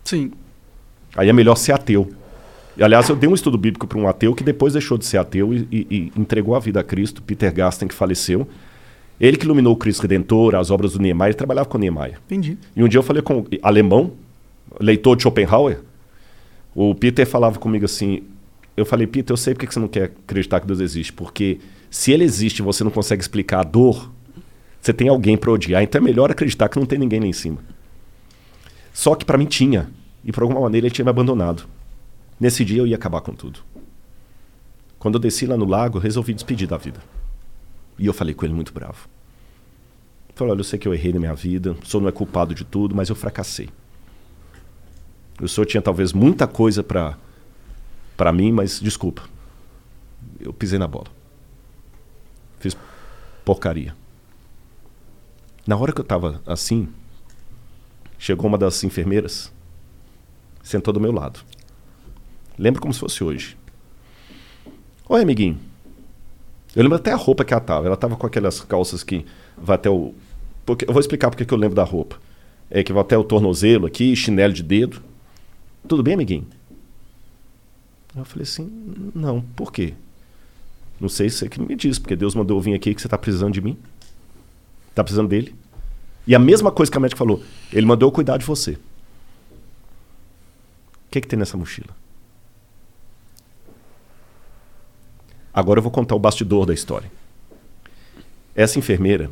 Sim. 0.05 0.33
Aí 1.17 1.29
é 1.29 1.33
melhor 1.33 1.55
ser 1.55 1.73
ateu. 1.73 2.11
E, 2.77 2.83
aliás, 2.83 3.09
eu 3.09 3.17
dei 3.17 3.31
um 3.31 3.35
estudo 3.35 3.57
bíblico 3.57 3.87
para 3.87 3.97
um 3.97 4.07
ateu 4.09 4.35
que 4.35 4.43
depois 4.45 4.73
deixou 4.75 4.99
de 4.99 5.07
ser 5.07 5.17
ateu 5.17 5.55
e, 5.55 5.67
e- 5.73 5.87
e 5.91 6.21
entregou 6.21 6.55
a 6.55 6.59
vida 6.59 6.81
a 6.81 6.85
Cristo, 6.85 7.23
Peter 7.23 7.51
Gasten, 7.55 7.89
que 7.89 7.95
faleceu. 7.95 8.47
Ele 9.19 9.37
que 9.37 9.45
iluminou 9.47 9.73
o 9.73 9.77
Cristo 9.77 10.03
Redentor, 10.03 10.57
as 10.57 10.71
obras 10.73 10.93
do 10.95 10.99
Niemeyer, 10.99 11.29
ele 11.31 11.35
trabalhava 11.39 11.69
com 11.69 11.79
o 11.79 11.81
Niemeyer. 11.81 12.19
Entendi. 12.27 12.59
E 12.77 12.83
um 12.83 12.89
dia 12.89 12.99
eu 12.99 13.03
falei 13.05 13.23
com 13.23 13.47
alemão, 13.63 14.13
leitor 14.81 15.17
de 15.17 15.23
Schopenhauer. 15.23 15.81
O 16.75 16.95
Peter 16.95 17.27
falava 17.27 17.59
comigo 17.59 17.85
assim. 17.85 18.23
Eu 18.77 18.85
falei, 18.85 19.07
Peter, 19.07 19.33
eu 19.33 19.37
sei 19.37 19.55
porque 19.55 19.67
que 19.67 19.75
você 19.75 19.81
não 19.81 19.89
quer 19.89 20.05
acreditar 20.05 20.61
que 20.61 20.67
Deus 20.67 20.81
existe. 20.81 21.13
Porque 21.13 21.61
se 21.91 22.11
ele 22.11 22.25
existe 22.25 22.59
e 22.59 22.63
você 22.63 22.83
não 22.83 22.91
consegue 22.91 23.23
explicar 23.23 23.61
a 23.61 23.63
dor, 23.63 24.11
você 24.81 24.93
tem 24.93 25.09
alguém 25.09 25.37
para 25.37 25.53
odiar. 25.53 25.83
Então 25.83 26.01
é 26.01 26.05
melhor 26.05 26.31
acreditar 26.31 26.69
que 26.69 26.79
não 26.79 26.87
tem 26.87 26.99
ninguém 26.99 27.21
lá 27.21 27.27
em 27.27 27.33
cima. 27.33 27.59
Só 28.93 29.15
que 29.15 29.25
para 29.25 29.39
mim 29.39 29.47
tinha. 29.47 29.89
E 30.25 30.33
por 30.33 30.43
alguma 30.43 30.61
maneira 30.61 30.87
ele 30.87 30.95
tinha 30.95 31.05
me 31.05 31.11
abandonado. 31.11 31.67
Nesse 32.39 32.65
dia 32.65 32.79
eu 32.79 32.87
ia 32.87 32.97
acabar 32.97 33.21
com 33.21 33.33
tudo. 33.33 33.61
Quando 34.99 35.17
eu 35.17 35.21
desci 35.21 35.47
lá 35.47 35.57
no 35.57 35.65
lago, 35.65 35.99
eu 35.99 36.03
resolvi 36.03 36.33
despedir 36.35 36.67
da 36.67 36.77
vida. 36.77 37.01
E 37.99 38.07
eu 38.07 38.13
falei 38.13 38.35
com 38.35 38.45
ele 38.45 38.55
muito 38.55 38.73
bravo. 38.73 39.09
Falei, 40.35 40.53
olha, 40.53 40.61
eu 40.61 40.65
sei 40.65 40.79
que 40.79 40.89
eu 40.89 40.95
errei 40.95 41.13
na 41.13 41.21
minha 41.21 41.35
vida, 41.35 41.77
o 41.81 41.87
senhor 41.87 42.01
não 42.01 42.09
é 42.09 42.13
culpado 42.13 42.55
de 42.55 42.65
tudo, 42.65 42.95
mas 42.95 43.09
eu 43.09 43.15
fracassei. 43.15 43.69
O 45.45 45.49
senhor 45.49 45.67
tinha 45.67 45.83
talvez 45.83 46.13
muita 46.13 46.47
coisa 46.47 46.83
para 46.83 47.19
para 48.17 48.33
mim, 48.33 48.53
mas 48.53 48.81
desculpa. 48.81 49.23
Eu 50.41 50.53
pisei 50.53 50.79
na 50.79 50.87
bola. 50.87 51.09
Fiz 52.59 52.77
porcaria. 53.45 53.95
Na 55.67 55.77
hora 55.77 55.93
que 55.93 56.01
eu 56.01 56.05
estava 56.05 56.41
assim, 56.47 56.89
chegou 58.19 58.47
uma 58.47 58.57
das 58.57 58.83
enfermeiras, 58.85 59.53
sentou 60.63 60.95
do 60.95 61.01
meu 61.01 61.13
lado. 61.13 61.41
Lembro 62.59 62.81
como 62.81 62.95
se 62.95 63.01
fosse 63.01 63.23
hoje. 63.23 63.57
Oi, 65.09 65.23
amiguinho. 65.23 65.59
Eu 66.75 66.83
lembro 66.83 66.97
até 66.97 67.13
a 67.13 67.17
roupa 67.17 67.45
que 67.45 67.53
ela 67.53 67.61
tava. 67.61 67.87
Ela 67.87 67.97
tava 67.97 68.17
com 68.17 68.27
aquelas 68.27 68.61
calças 68.61 69.03
que 69.03 69.27
vai 69.59 69.75
até 69.75 69.91
o. 69.91 70.15
Porque, 70.65 70.89
eu 70.89 70.93
vou 70.93 71.01
explicar 71.01 71.31
porque 71.31 71.45
que 71.45 71.53
eu 71.53 71.59
lembro 71.59 71.75
da 71.75 71.85
roupa. 71.85 72.17
É 72.71 72.83
que 72.83 72.93
vai 72.93 73.03
até 73.03 73.19
o 73.19 73.25
tornozelo 73.25 73.87
aqui, 73.87 74.17
chinelo 74.17 74.53
de 74.53 74.63
dedo. 74.63 75.03
Tudo 75.87 76.03
bem, 76.03 76.15
amiguinho? 76.15 76.47
Eu 78.17 78.25
falei 78.25 78.45
assim, 78.45 78.71
não, 79.15 79.41
por 79.41 79.73
quê? 79.73 79.95
Não 81.01 81.09
sei 81.09 81.29
se 81.29 81.39
você 81.39 81.49
que 81.49 81.61
me 81.61 81.75
diz, 81.75 81.99
porque 81.99 82.15
Deus 82.15 82.35
mandou 82.35 82.57
eu 82.57 82.61
vir 82.61 82.75
aqui 82.75 82.95
que 82.95 83.03
você 83.03 83.09
tá 83.09 83.19
precisando 83.19 83.53
de 83.53 83.61
mim. 83.61 83.77
Tá 84.95 85.03
precisando 85.03 85.29
dele. 85.29 85.55
E 86.27 86.35
a 86.35 86.39
mesma 86.39 86.71
coisa 86.71 86.91
que 86.91 86.97
a 86.97 87.01
médica 87.01 87.19
falou, 87.19 87.43
ele 87.73 87.85
mandou 87.85 88.09
eu 88.09 88.13
cuidar 88.13 88.39
de 88.39 88.47
você. 88.47 88.73
O 88.73 88.79
que, 91.11 91.21
que 91.21 91.29
tem 91.29 91.39
nessa 91.39 91.57
mochila? 91.57 91.95
Agora 95.53 95.79
eu 95.79 95.83
vou 95.83 95.93
contar 95.93 96.15
o 96.15 96.19
bastidor 96.19 96.65
da 96.67 96.73
história. 96.73 97.11
Essa 98.55 98.79
enfermeira, 98.79 99.31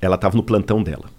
ela 0.00 0.14
estava 0.14 0.36
no 0.36 0.42
plantão 0.42 0.82
dela. 0.82 1.10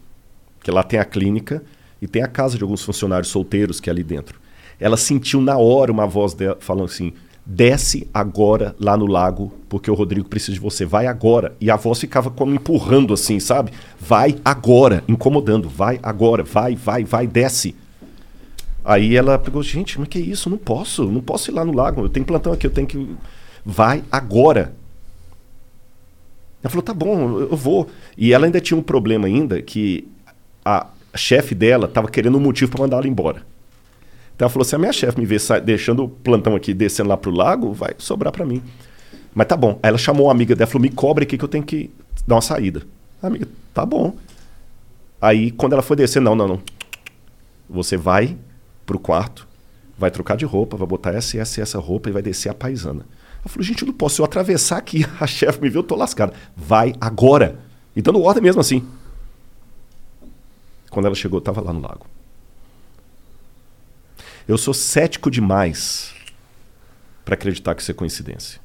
Que 0.64 0.72
lá 0.72 0.84
tem 0.84 1.00
a 1.00 1.06
clínica 1.06 1.64
e 2.04 2.08
tem 2.08 2.22
a 2.22 2.28
casa 2.28 2.58
de 2.58 2.64
alguns 2.64 2.84
funcionários 2.84 3.30
solteiros 3.30 3.80
que 3.80 3.90
é 3.90 3.94
ali 3.94 4.04
dentro. 4.04 4.38
Ela 4.78 4.98
sentiu 4.98 5.40
na 5.40 5.58
hora 5.58 5.90
uma 5.90 6.06
voz 6.06 6.34
dela 6.34 6.58
falando 6.60 6.84
assim: 6.84 7.14
desce 7.46 8.10
agora 8.14 8.76
lá 8.78 8.98
no 8.98 9.06
lago, 9.06 9.54
porque 9.70 9.90
o 9.90 9.94
Rodrigo 9.94 10.28
precisa 10.28 10.52
de 10.52 10.60
você. 10.60 10.86
Vai 10.86 11.08
agora. 11.08 11.56
E 11.62 11.72
a 11.72 11.78
voz 11.78 12.02
ficava 12.02 12.30
como 12.30 12.54
empurrando 12.54 13.14
assim, 13.14 13.40
sabe? 13.40 13.72
Vai 13.98 14.36
agora, 14.44 15.02
incomodando. 15.08 15.70
Vai 15.70 15.98
agora, 16.04 16.44
vai, 16.44 16.76
vai, 16.76 17.06
vai, 17.06 17.26
desce. 17.26 17.74
Aí 18.84 19.16
ela 19.16 19.40
pegou, 19.40 19.64
gente, 19.64 19.98
mas 19.98 20.10
que 20.10 20.20
isso? 20.20 20.50
Não 20.50 20.58
posso, 20.58 21.06
não 21.06 21.22
posso 21.22 21.52
ir 21.52 21.54
lá 21.54 21.64
no 21.64 21.72
lago. 21.72 22.02
Eu 22.02 22.10
tenho 22.10 22.26
plantão 22.26 22.52
aqui, 22.52 22.68
eu 22.68 22.72
tenho 22.72 22.86
que. 22.86 23.16
Vai 23.66 24.04
agora. 24.12 24.74
Ela 26.62 26.70
falou, 26.70 26.84
tá 26.84 26.94
bom, 26.94 27.40
eu 27.40 27.56
vou. 27.56 27.90
E 28.18 28.34
ela 28.34 28.46
ainda 28.46 28.60
tinha 28.60 28.78
um 28.78 28.84
problema 28.84 29.26
ainda, 29.26 29.62
que 29.62 30.06
a 30.66 30.88
chefe 31.18 31.54
dela 31.54 31.86
estava 31.86 32.10
querendo 32.10 32.38
um 32.38 32.42
motivo 32.42 32.72
para 32.72 32.82
mandar 32.82 32.98
ela 32.98 33.08
embora. 33.08 33.44
Então 34.36 34.46
ela 34.46 34.50
falou, 34.50 34.66
se 34.66 34.76
a 34.76 34.80
minha 34.80 34.92
chefe 34.92 35.20
me 35.20 35.26
ver 35.26 35.40
deixando 35.64 36.06
o 36.06 36.10
plantão 36.10 36.56
aqui, 36.56 36.74
descendo 36.74 37.10
lá 37.10 37.18
pro 37.18 37.32
lago, 37.32 37.72
vai 37.72 37.92
sobrar 37.98 38.32
para 38.32 38.46
mim. 38.46 38.62
Mas 39.34 39.48
tá 39.48 39.56
bom. 39.56 39.80
Aí 39.82 39.90
ela 39.90 39.98
chamou 39.98 40.28
uma 40.28 40.32
amiga 40.32 40.56
dela, 40.56 40.70
falou, 40.70 40.82
me 40.82 40.90
cobre 40.90 41.24
aqui 41.24 41.38
que 41.38 41.44
eu 41.44 41.50
tenho 41.50 41.64
que 41.64 41.92
dar 42.28 42.36
uma 42.36 42.42
saída. 42.42 42.84
A 43.22 43.28
amiga, 43.28 43.48
tá 43.74 43.86
bom. 43.86 44.16
Aí 45.22 45.52
quando 45.52 45.74
ela 45.74 45.82
foi 45.82 45.96
descer, 45.96 46.22
não, 46.22 46.36
não, 46.36 46.48
não. 46.48 46.62
Você 47.70 47.96
vai 47.96 48.38
pro 48.86 49.00
quarto, 49.00 49.48
vai 49.98 50.12
trocar 50.12 50.36
de 50.36 50.46
roupa, 50.46 50.76
vai 50.76 50.88
botar 50.88 51.14
essa 51.14 51.38
essa 51.38 51.60
e 51.60 51.64
essa 51.64 51.80
roupa 51.80 52.10
e 52.10 52.12
vai 52.12 52.22
descer 52.22 52.50
a 52.50 52.54
paisana. 52.54 53.06
Eu 53.44 53.50
falei, 53.50 53.68
gente, 53.68 53.82
eu 53.82 53.88
não 53.88 53.94
posso. 53.94 54.16
Se 54.16 54.22
eu 54.22 54.26
atravessar 54.26 54.78
aqui, 54.78 55.06
a 55.20 55.28
chefe 55.28 55.62
me 55.62 55.70
viu, 55.70 55.82
eu 55.82 55.88
tô 55.88 55.96
lascado. 55.96 56.34
Vai 56.56 56.94
agora. 57.00 57.60
E 57.96 58.02
dando 58.02 58.22
ordem 58.22 58.42
mesmo 58.42 58.62
assim. 58.62 58.84
Quando 60.94 61.08
ela 61.08 61.16
chegou, 61.16 61.40
eu 61.40 61.42
tava 61.42 61.60
lá 61.60 61.74
no 61.74 61.82
lago. 61.82 62.06
Eu 64.48 64.60
sou 64.60 64.76
cético 64.76 65.32
demais 65.32 66.14
para 67.26 67.34
acreditar 67.34 67.74
que 67.74 67.82
isso 67.82 67.90
é 67.90 67.96
coincidência. 67.96 68.62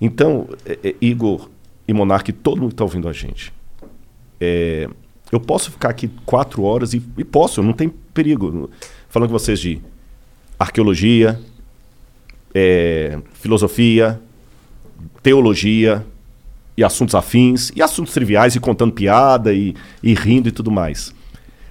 Então, 0.00 0.48
é, 0.66 0.78
é, 0.82 0.94
Igor 1.00 1.48
e 1.86 1.92
Monark, 1.92 2.32
todo 2.32 2.60
mundo 2.60 2.70
que 2.70 2.74
está 2.74 2.82
ouvindo 2.82 3.08
a 3.08 3.12
gente, 3.12 3.52
é, 4.40 4.88
eu 5.30 5.38
posso 5.38 5.70
ficar 5.70 5.90
aqui 5.90 6.08
quatro 6.26 6.64
horas 6.64 6.92
e, 6.92 7.00
e 7.16 7.22
posso, 7.22 7.62
não 7.62 7.72
tem 7.72 7.88
perigo. 7.88 8.68
Falando 9.08 9.28
com 9.28 9.38
vocês 9.38 9.60
de 9.60 9.80
arqueologia, 10.58 11.40
é, 12.52 13.16
filosofia, 13.34 14.20
teologia 15.22 16.04
e 16.76 16.82
assuntos 16.82 17.14
afins, 17.14 17.70
e 17.74 17.82
assuntos 17.82 18.12
triviais, 18.12 18.54
e 18.54 18.60
contando 18.60 18.92
piada, 18.92 19.52
e, 19.52 19.74
e 20.02 20.14
rindo 20.14 20.48
e 20.48 20.52
tudo 20.52 20.70
mais. 20.70 21.14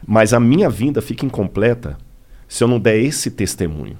Mas 0.05 0.33
a 0.33 0.39
minha 0.39 0.69
vinda 0.69 1.01
fica 1.01 1.25
incompleta 1.25 1.97
se 2.47 2.63
eu 2.63 2.67
não 2.67 2.80
der 2.80 2.99
esse 2.99 3.31
testemunho. 3.31 3.97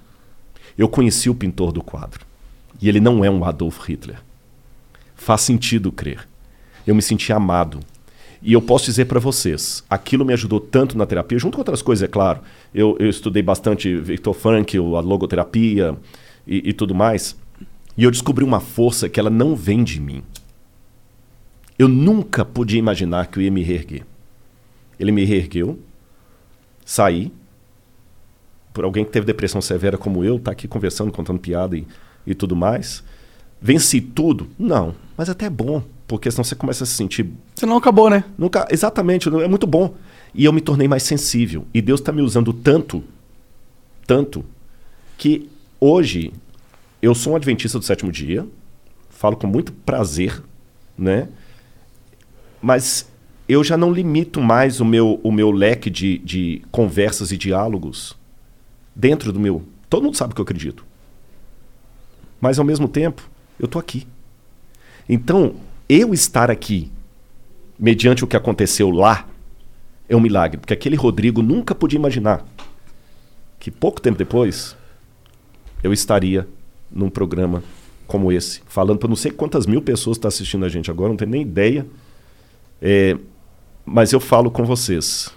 Eu 0.78 0.88
conheci 0.88 1.30
o 1.30 1.36
pintor 1.36 1.72
do 1.72 1.82
quadro. 1.82 2.26
E 2.82 2.90
ele 2.90 3.00
não 3.00 3.24
é 3.24 3.30
um 3.30 3.46
Adolf 3.46 3.88
Hitler. 3.88 4.18
Faz 5.16 5.42
sentido 5.42 5.92
crer. 5.92 6.28
Eu 6.86 6.96
me 6.96 7.02
senti 7.02 7.32
amado. 7.32 7.80
E 8.42 8.54
eu 8.54 8.62
posso 8.62 8.86
dizer 8.86 9.06
para 9.06 9.20
vocês, 9.20 9.84
aquilo 9.88 10.26
me 10.26 10.34
ajudou 10.34 10.60
tanto 10.60 10.98
na 10.98 11.06
terapia, 11.06 11.38
junto 11.38 11.56
com 11.56 11.62
outras 11.62 11.82
coisas, 11.82 12.04
é 12.04 12.08
claro. 12.08 12.42
Eu, 12.74 12.98
eu 13.00 13.08
estudei 13.08 13.44
bastante 13.44 13.96
Victor 13.96 14.34
Frankl, 14.34 14.96
a 14.96 15.00
logoterapia 15.00 15.96
e, 16.48 16.70
e 16.70 16.74
tudo 16.74 16.96
mais. 16.96 17.38
E 17.96 18.04
eu 18.04 18.10
descobri 18.10 18.44
uma 18.44 18.60
força 18.60 19.08
que 19.08 19.20
ela 19.20 19.30
não 19.30 19.56
vem 19.56 19.84
de 19.84 20.00
mim. 20.02 20.24
Eu 21.82 21.88
nunca 21.88 22.46
podia 22.46 22.78
imaginar 22.78 23.26
que 23.26 23.40
eu 23.40 23.42
ia 23.42 23.50
me 23.50 23.64
reerguer. 23.64 24.06
Ele 25.00 25.12
me 25.12 25.26
reergueu, 25.26 25.80
saí. 26.86 27.34
Por 28.72 28.84
alguém 28.84 29.04
que 29.04 29.10
teve 29.10 29.26
depressão 29.26 29.60
severa 29.60 29.98
como 29.98 30.24
eu, 30.24 30.38
tá 30.38 30.52
aqui 30.52 30.68
conversando, 30.68 31.12
contando 31.12 31.40
piada 31.40 31.76
e, 31.76 31.88
e 32.24 32.36
tudo 32.36 32.56
mais. 32.56 33.04
Venci 33.60 34.00
tudo? 34.00 34.48
Não, 34.60 34.94
mas 35.18 35.28
até 35.28 35.48
é 35.48 35.50
bom, 35.50 35.82
porque 36.06 36.30
senão 36.30 36.44
você 36.44 36.54
começa 36.54 36.84
a 36.84 36.86
se 36.86 36.94
sentir. 36.94 37.28
Você 37.56 37.66
não 37.66 37.78
acabou, 37.78 38.12
né? 38.12 38.26
Nunca, 38.38 38.68
exatamente, 38.70 39.28
é 39.28 39.48
muito 39.48 39.66
bom. 39.66 39.96
E 40.36 40.46
eu 40.46 40.54
me 40.54 40.62
tornei 40.62 40.88
mais 40.88 41.02
sensível. 41.02 41.66
E 41.74 41.82
Deus 41.82 42.00
está 42.00 42.12
me 42.12 42.22
usando 42.22 42.54
tanto, 42.54 43.04
tanto, 44.06 44.46
que 45.18 45.50
hoje 45.80 46.32
eu 47.02 47.16
sou 47.16 47.34
um 47.34 47.36
adventista 47.38 47.80
do 47.80 47.86
sétimo 47.86 48.12
dia, 48.12 48.48
falo 49.10 49.36
com 49.36 49.48
muito 49.48 49.74
prazer, 49.74 50.44
né? 50.96 51.28
Mas 52.62 53.10
eu 53.48 53.64
já 53.64 53.76
não 53.76 53.92
limito 53.92 54.40
mais 54.40 54.80
o 54.80 54.86
meu, 54.86 55.20
o 55.24 55.32
meu 55.32 55.52
leque 55.52 55.90
de, 55.90 56.20
de 56.20 56.62
conversas 56.72 57.32
e 57.32 57.38
diálogos 57.38 58.16
dentro 58.96 59.34
do 59.34 59.40
meu. 59.40 59.64
Todo 59.90 60.04
mundo 60.04 60.16
sabe 60.16 60.32
o 60.32 60.36
que 60.36 60.42
eu 60.42 60.44
acredito. 60.44 60.86
Mas 62.40 62.60
ao 62.60 62.66
mesmo 62.66 62.88
tempo, 62.88 63.30
eu 63.60 63.66
estou 63.66 63.80
aqui. 63.80 64.08
Então, 65.08 65.56
eu 65.90 66.14
estar 66.14 66.50
aqui, 66.50 66.92
mediante 67.78 68.24
o 68.24 68.28
que 68.28 68.38
aconteceu 68.38 68.90
lá, 68.90 69.28
é 70.08 70.16
um 70.16 70.22
milagre. 70.22 70.58
Porque 70.58 70.74
aquele 70.74 70.96
Rodrigo 70.96 71.42
nunca 71.42 71.76
podia 71.76 71.98
imaginar 72.00 72.46
que 73.60 73.70
pouco 73.70 74.02
tempo 74.02 74.18
depois 74.18 74.76
eu 75.84 75.94
estaria 75.94 76.48
num 76.92 77.10
programa 77.10 77.64
como 78.08 78.32
esse, 78.32 78.62
falando 78.66 79.00
para 79.00 79.08
não 79.08 79.16
sei 79.16 79.32
quantas 79.32 79.66
mil 79.66 79.82
pessoas 79.82 80.18
estão 80.18 80.30
tá 80.30 80.34
assistindo 80.34 80.66
a 80.66 80.70
gente 80.70 80.92
agora, 80.92 81.10
não 81.10 81.18
tenho 81.18 81.32
nem 81.32 81.42
ideia. 81.42 81.86
É, 82.82 83.18
mas 83.86 84.12
eu 84.12 84.20
falo 84.20 84.50
com 84.50 84.66
vocês, 84.66 85.32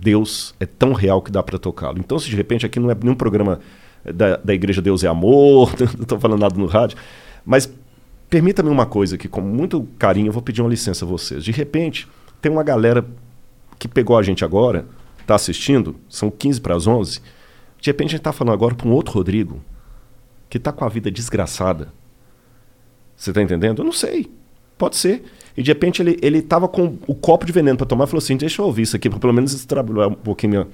Deus 0.00 0.54
é 0.58 0.66
tão 0.66 0.92
real 0.92 1.20
que 1.20 1.30
dá 1.30 1.42
para 1.42 1.58
tocá-lo. 1.58 1.98
Então, 1.98 2.18
se 2.18 2.30
de 2.30 2.36
repente 2.36 2.64
aqui 2.64 2.80
não 2.80 2.90
é 2.90 2.94
nenhum 2.94 3.14
programa 3.14 3.60
da, 4.04 4.36
da 4.36 4.54
Igreja 4.54 4.82
Deus 4.82 5.04
é 5.04 5.08
Amor, 5.08 5.72
não 5.96 6.02
estou 6.02 6.18
falando 6.20 6.40
nada 6.40 6.56
no 6.56 6.66
rádio, 6.66 6.98
mas 7.44 7.70
permita-me 8.28 8.68
uma 8.68 8.86
coisa 8.86 9.16
que, 9.16 9.28
com 9.28 9.40
muito 9.40 9.86
carinho, 9.98 10.28
eu 10.28 10.32
vou 10.32 10.42
pedir 10.42 10.60
uma 10.60 10.70
licença 10.70 11.04
a 11.04 11.08
vocês. 11.08 11.44
De 11.44 11.52
repente, 11.52 12.08
tem 12.40 12.50
uma 12.50 12.62
galera 12.62 13.04
que 13.78 13.88
pegou 13.88 14.16
a 14.16 14.22
gente 14.22 14.44
agora, 14.44 14.86
está 15.20 15.34
assistindo, 15.34 15.96
são 16.08 16.30
15 16.30 16.60
para 16.60 16.74
as 16.74 16.86
11. 16.86 17.20
De 17.80 17.90
repente, 17.90 18.08
a 18.08 18.10
gente 18.12 18.20
está 18.20 18.32
falando 18.32 18.54
agora 18.54 18.74
para 18.74 18.88
um 18.88 18.92
outro 18.92 19.14
Rodrigo, 19.14 19.62
que 20.48 20.58
está 20.58 20.72
com 20.72 20.84
a 20.84 20.88
vida 20.88 21.10
desgraçada. 21.10 21.92
Você 23.16 23.30
está 23.30 23.42
entendendo? 23.42 23.80
Eu 23.80 23.84
não 23.84 23.92
sei. 23.92 24.30
Pode 24.76 24.96
ser. 24.96 25.24
E 25.56 25.62
de 25.62 25.70
repente 25.70 26.02
ele, 26.02 26.18
ele 26.20 26.42
tava 26.42 26.66
com 26.66 26.96
o 27.06 27.14
copo 27.14 27.46
de 27.46 27.52
veneno 27.52 27.76
para 27.76 27.86
tomar 27.86 28.04
e 28.04 28.06
falou 28.08 28.22
assim: 28.22 28.36
deixa 28.36 28.60
eu 28.60 28.66
ouvir 28.66 28.82
isso 28.82 28.96
aqui, 28.96 29.08
para 29.08 29.18
pelo 29.18 29.32
menos 29.32 29.64
trabalhar 29.64 30.08
um 30.08 30.14
pouquinho, 30.14 30.66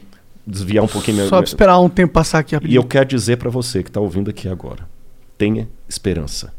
desviar 0.46 0.84
um 0.84 0.88
pouquinho. 0.88 1.28
Só 1.28 1.36
minha... 1.36 1.44
esperar 1.44 1.78
um 1.78 1.88
tempo 1.88 2.12
passar 2.12 2.38
aqui 2.38 2.56
E 2.64 2.74
eu 2.74 2.84
quero 2.84 3.06
dizer 3.06 3.36
para 3.36 3.50
você 3.50 3.82
que 3.82 3.90
está 3.90 4.00
ouvindo 4.00 4.30
aqui 4.30 4.48
agora: 4.48 4.88
tenha 5.36 5.68
esperança. 5.88 6.52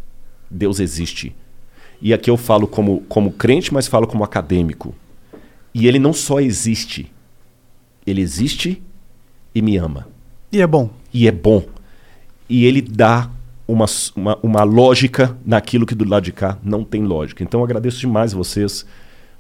Deus 0.49 0.79
existe. 0.79 1.35
E 2.01 2.13
aqui 2.13 2.29
eu 2.29 2.37
falo 2.37 2.67
como, 2.67 3.01
como 3.07 3.31
crente, 3.31 3.73
mas 3.73 3.87
falo 3.87 4.07
como 4.07 4.23
acadêmico. 4.23 4.93
E 5.73 5.87
ele 5.87 5.99
não 5.99 6.13
só 6.13 6.39
existe, 6.39 7.11
ele 8.05 8.21
existe 8.21 8.81
e 9.53 9.61
me 9.61 9.77
ama. 9.77 10.07
E 10.51 10.61
é 10.61 10.67
bom. 10.67 10.89
E 11.13 11.27
é 11.27 11.31
bom. 11.31 11.63
E 12.49 12.65
ele 12.65 12.81
dá 12.81 13.29
uma, 13.71 13.85
uma, 14.15 14.39
uma, 14.43 14.63
lógica 14.63 15.37
naquilo 15.45 15.85
que 15.85 15.95
do 15.95 16.07
lado 16.07 16.23
de 16.23 16.31
cá 16.31 16.57
não 16.63 16.83
tem 16.83 17.03
lógica. 17.03 17.43
Então 17.43 17.59
eu 17.59 17.63
agradeço 17.63 17.99
demais 17.99 18.33
vocês. 18.33 18.85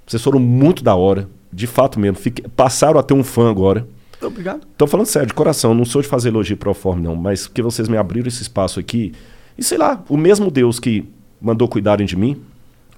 Vocês 0.05 0.21
foram 0.21 0.39
muito 0.39 0.83
da 0.83 0.95
hora, 0.95 1.27
de 1.51 1.67
fato 1.67 1.99
mesmo. 1.99 2.17
Fique, 2.17 2.41
passaram 2.49 2.99
a 2.99 3.03
ter 3.03 3.13
um 3.13 3.23
fã 3.23 3.49
agora. 3.49 3.87
Obrigado. 4.21 4.61
Estou 4.71 4.87
falando 4.87 5.07
sério, 5.07 5.27
de 5.27 5.33
coração. 5.33 5.73
Não 5.73 5.85
sou 5.85 6.01
de 6.01 6.07
fazer 6.07 6.29
elogio 6.29 6.55
pro 6.55 6.73
forma, 6.73 7.01
não. 7.01 7.15
Mas 7.15 7.47
que 7.47 7.61
vocês 7.61 7.87
me 7.89 7.97
abriram 7.97 8.27
esse 8.27 8.41
espaço 8.41 8.79
aqui. 8.79 9.13
E 9.57 9.63
sei 9.63 9.77
lá, 9.77 10.03
o 10.07 10.15
mesmo 10.15 10.51
Deus 10.51 10.79
que 10.79 11.05
mandou 11.41 11.67
cuidarem 11.67 12.05
de 12.05 12.15
mim, 12.15 12.39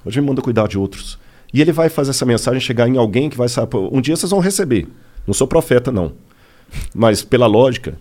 hoje 0.05 0.19
me 0.19 0.27
manda 0.27 0.41
cuidar 0.41 0.67
de 0.67 0.77
outros. 0.77 1.17
E 1.53 1.61
ele 1.61 1.71
vai 1.71 1.87
fazer 1.87 2.09
essa 2.09 2.25
mensagem 2.25 2.59
chegar 2.59 2.87
em 2.87 2.97
alguém 2.97 3.29
que 3.29 3.37
vai 3.37 3.47
saber. 3.47 3.77
Um 3.77 4.01
dia 4.01 4.15
vocês 4.15 4.31
vão 4.31 4.39
receber. 4.39 4.87
Não 5.25 5.33
sou 5.33 5.47
profeta, 5.47 5.91
não. 5.91 6.13
Mas 6.93 7.23
pela 7.23 7.47
lógica, 7.47 7.97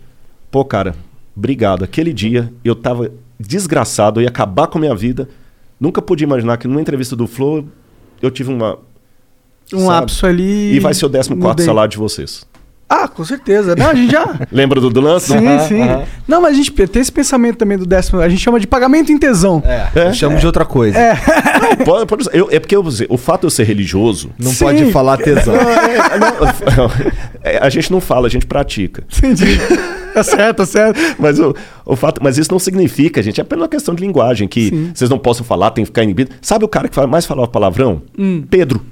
pô, 0.51 0.65
cara, 0.65 0.95
obrigado. 1.35 1.83
Aquele 1.83 2.11
dia 2.11 2.51
eu 2.63 2.73
estava 2.73 3.11
desgraçado, 3.47 4.19
eu 4.19 4.23
ia 4.23 4.29
acabar 4.29 4.67
com 4.67 4.77
a 4.77 4.81
minha 4.81 4.95
vida. 4.95 5.29
Nunca 5.79 6.01
pude 6.01 6.23
imaginar 6.23 6.57
que 6.57 6.67
numa 6.67 6.81
entrevista 6.81 7.15
do 7.15 7.27
Flow 7.27 7.65
eu 8.21 8.31
tive 8.31 8.51
uma. 8.51 8.79
Um 9.73 9.87
lapso 9.87 10.25
ali. 10.25 10.73
E 10.73 10.79
vai 10.79 10.93
ser 10.93 11.05
o 11.05 11.09
14 11.09 11.65
salário 11.65 11.91
de 11.91 11.97
vocês. 11.97 12.45
Ah, 12.87 13.07
com 13.07 13.25
certeza. 13.25 13.75
Não, 13.75 13.87
a 13.87 13.95
gente 13.95 14.11
já. 14.11 14.39
Lembra 14.51 14.79
do, 14.79 14.89
do 14.89 15.01
lance? 15.01 15.27
Sim, 15.27 15.47
uhum, 15.47 15.67
sim. 15.67 15.81
Uhum. 15.81 16.03
Não, 16.27 16.41
mas 16.41 16.51
a 16.51 16.55
gente 16.55 16.71
tem 16.71 17.01
esse 17.01 17.11
pensamento 17.11 17.57
também 17.57 17.77
do 17.77 17.85
décimo. 17.85 18.21
A 18.21 18.29
gente 18.29 18.41
chama 18.41 18.59
de 18.59 18.67
pagamento 18.67 19.11
em 19.11 19.17
tesão. 19.17 19.63
É. 19.65 19.87
é. 19.99 20.13
Chama 20.13 20.35
é. 20.35 20.37
de 20.37 20.45
outra 20.45 20.63
coisa. 20.63 20.97
É. 20.97 21.17
Não, 21.59 21.85
pode, 21.85 22.05
pode, 22.05 22.29
eu, 22.33 22.49
é 22.51 22.59
porque 22.59 22.75
eu, 22.75 22.85
o 23.09 23.17
fato 23.17 23.41
de 23.41 23.47
eu 23.47 23.49
ser 23.49 23.63
religioso. 23.63 24.29
Não 24.37 24.51
sim. 24.51 24.65
pode 24.65 24.91
falar 24.91 25.17
tesão. 25.17 25.55
Não, 25.55 25.69
é, 25.69 26.19
não, 26.19 26.91
é, 27.43 27.57
a 27.57 27.69
gente 27.69 27.91
não 27.91 27.99
fala, 27.99 28.27
a 28.27 28.29
gente 28.29 28.45
pratica. 28.45 29.03
Entendi. 29.17 29.59
Tá 30.13 30.23
certo, 30.23 30.57
tá 30.57 30.65
certo. 30.65 30.99
Mas, 31.19 31.39
o, 31.39 31.55
o 31.85 31.95
fato, 31.95 32.21
mas 32.23 32.37
isso 32.37 32.51
não 32.51 32.59
significa, 32.59 33.21
gente. 33.21 33.39
É 33.39 33.43
apenas 33.43 33.63
uma 33.63 33.69
questão 33.69 33.95
de 33.95 34.03
linguagem 34.03 34.47
que 34.47 34.69
sim. 34.69 34.91
vocês 34.93 35.09
não 35.09 35.17
possam 35.17 35.45
falar, 35.45 35.71
tem 35.71 35.83
que 35.83 35.87
ficar 35.87 36.03
inibido. 36.03 36.31
Sabe 36.41 36.63
o 36.65 36.67
cara 36.67 36.87
que 36.87 37.07
mais 37.07 37.25
falava 37.25 37.47
palavrão? 37.47 38.01
Hum. 38.17 38.43
Pedro. 38.49 38.85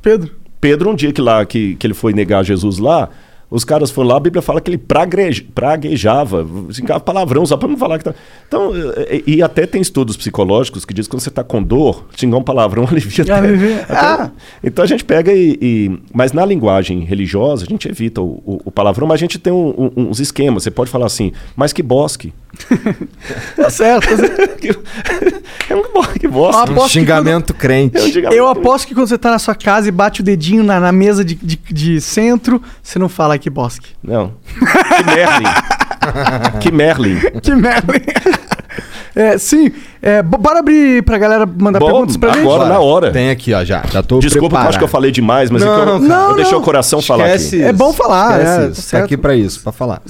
Pedro. 0.00 0.30
Pedro, 0.60 0.90
um 0.90 0.94
dia 0.94 1.12
que, 1.12 1.20
lá, 1.20 1.44
que, 1.44 1.76
que 1.76 1.86
ele 1.86 1.94
foi 1.94 2.12
negar 2.12 2.44
Jesus 2.44 2.78
lá, 2.78 3.08
os 3.50 3.64
caras 3.64 3.90
foram 3.90 4.08
lá, 4.10 4.16
a 4.16 4.20
Bíblia 4.20 4.42
fala 4.42 4.60
que 4.60 4.70
ele 4.70 4.76
pragueja, 4.76 5.42
praguejava, 5.54 6.46
xingava 6.70 7.00
palavrão 7.00 7.46
só 7.46 7.56
para 7.56 7.68
não 7.68 7.78
falar 7.78 7.98
que 7.98 8.04
tá. 8.04 8.14
Então, 8.46 8.72
e, 9.10 9.36
e, 9.36 9.42
até 9.42 9.66
tem 9.66 9.80
estudos 9.80 10.18
psicológicos 10.18 10.84
que 10.84 10.92
dizem 10.92 11.08
que 11.08 11.10
quando 11.12 11.22
você 11.22 11.30
está 11.30 11.42
com 11.42 11.62
dor, 11.62 12.04
xingar 12.14 12.36
um 12.36 12.42
palavrão 12.42 12.86
alivia 12.90 13.24
até. 13.24 13.32
até 13.32 13.94
ah. 13.94 14.30
Então 14.62 14.84
a 14.84 14.88
gente 14.88 15.02
pega 15.02 15.32
e, 15.32 15.58
e, 15.62 15.98
Mas 16.12 16.32
na 16.32 16.44
linguagem 16.44 17.00
religiosa, 17.04 17.64
a 17.64 17.66
gente 17.66 17.88
evita 17.88 18.20
o, 18.20 18.42
o, 18.44 18.60
o 18.66 18.70
palavrão, 18.70 19.06
mas 19.06 19.14
a 19.14 19.20
gente 19.20 19.38
tem 19.38 19.52
um, 19.52 19.92
um, 19.96 20.08
uns 20.08 20.20
esquemas. 20.20 20.64
Você 20.64 20.70
pode 20.70 20.90
falar 20.90 21.06
assim, 21.06 21.32
mas 21.56 21.72
que 21.72 21.82
bosque. 21.82 22.34
tá 23.56 23.70
certo. 23.70 24.08
é 25.70 25.76
um 25.76 25.82
que 26.18 26.28
bosta. 26.28 26.70
Um 26.70 26.88
xingamento 26.88 27.54
quando... 27.54 27.60
crente. 27.60 27.96
É 27.96 28.02
um 28.02 28.08
xingamento 28.08 28.34
eu 28.34 28.48
aposto 28.48 28.86
que 28.86 28.94
quando 28.94 29.08
você 29.08 29.14
está 29.14 29.30
na 29.30 29.38
sua 29.38 29.54
casa 29.54 29.88
e 29.88 29.90
bate 29.90 30.20
o 30.20 30.24
dedinho 30.24 30.62
na, 30.62 30.78
na 30.78 30.92
mesa 30.92 31.24
de, 31.24 31.34
de, 31.34 31.56
de 31.56 32.00
centro, 32.00 32.60
você 32.82 32.98
não 32.98 33.08
fala 33.08 33.37
que 33.38 33.50
bosque. 33.50 33.90
Não. 34.02 34.34
Que 34.58 35.04
Merlin. 35.04 35.48
que 36.60 36.70
Merlin. 36.72 37.40
Que 37.40 37.54
Merlin. 37.54 38.04
É, 39.18 39.36
sim, 39.36 39.72
é, 40.00 40.22
bora 40.22 40.60
abrir 40.60 41.02
pra 41.02 41.18
galera 41.18 41.44
mandar 41.44 41.80
Bom, 41.80 41.86
perguntas 41.86 42.16
pra 42.16 42.28
agora, 42.28 42.40
gente? 42.40 42.54
Agora, 42.54 42.68
na 42.68 42.78
hora. 42.78 43.10
Tem 43.10 43.30
aqui, 43.30 43.52
ó, 43.52 43.64
já. 43.64 43.82
Já 43.90 44.00
tô 44.00 44.20
Desculpa, 44.20 44.48
preparado. 44.48 44.66
eu 44.66 44.68
acho 44.68 44.78
que 44.78 44.84
eu 44.84 44.88
falei 44.88 45.10
demais, 45.10 45.50
mas 45.50 45.60
não, 45.60 45.72
é 45.72 45.74
que 45.74 45.88
eu, 45.88 45.98
não, 45.98 46.30
eu 46.30 46.36
deixei 46.36 46.56
o 46.56 46.60
coração 46.60 47.00
Esquece 47.00 47.18
falar 47.18 47.34
aqui. 47.34 47.42
Isso. 47.42 47.56
É 47.56 47.72
bom 47.72 47.92
falar, 47.92 48.38
Esquece 48.38 48.60
é, 48.60 48.68
isso. 48.70 48.90
Tá, 48.92 48.98
aqui 48.98 49.16
pra 49.16 49.34
isso, 49.34 49.60
pra 49.60 49.72
falar. 49.72 50.02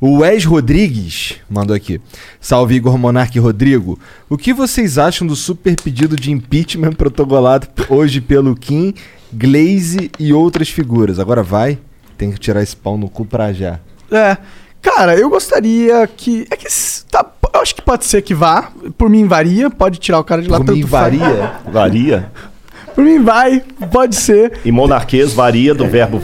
O 0.00 0.18
Wes 0.18 0.44
Rodrigues 0.44 1.36
mandou 1.48 1.76
aqui. 1.76 2.00
Salve 2.40 2.74
Igor 2.74 2.98
Monarque 2.98 3.38
Rodrigo. 3.38 3.96
O 4.28 4.36
que 4.36 4.52
vocês 4.52 4.98
acham 4.98 5.24
do 5.24 5.36
super 5.36 5.76
pedido 5.80 6.16
de 6.16 6.32
impeachment 6.32 6.94
protocolado 6.94 7.68
hoje 7.88 8.20
pelo 8.20 8.56
Kim, 8.56 8.92
Glaze 9.32 10.10
e 10.18 10.32
outras 10.32 10.68
figuras? 10.68 11.20
Agora 11.20 11.44
vai, 11.44 11.78
tem 12.18 12.32
que 12.32 12.38
tirar 12.38 12.62
esse 12.62 12.76
pau 12.76 12.98
no 12.98 13.08
cu 13.08 13.24
pra 13.24 13.52
já. 13.52 13.78
É. 14.10 14.36
Cara, 14.82 15.16
eu 15.16 15.30
gostaria 15.30 16.06
que. 16.06 16.46
É 16.50 16.56
que. 16.56 16.66
Tá, 17.10 17.24
eu 17.54 17.60
acho 17.60 17.74
que 17.74 17.82
pode 17.82 18.04
ser 18.04 18.22
que 18.22 18.34
vá. 18.34 18.70
Por 18.96 19.08
mim 19.08 19.26
varia. 19.26 19.70
Pode 19.70 19.98
tirar 19.98 20.18
o 20.18 20.24
cara 20.24 20.42
de 20.42 20.48
lá 20.48 20.58
Por 20.58 20.74
mim 20.74 20.82
varia? 20.82 21.52
Varia. 21.70 22.30
Por 22.94 23.04
mim 23.04 23.22
vai, 23.22 23.62
pode 23.92 24.16
ser. 24.16 24.58
E 24.64 24.72
monarquês 24.72 25.32
varia 25.32 25.72
do 25.72 25.86
verbo 25.86 26.20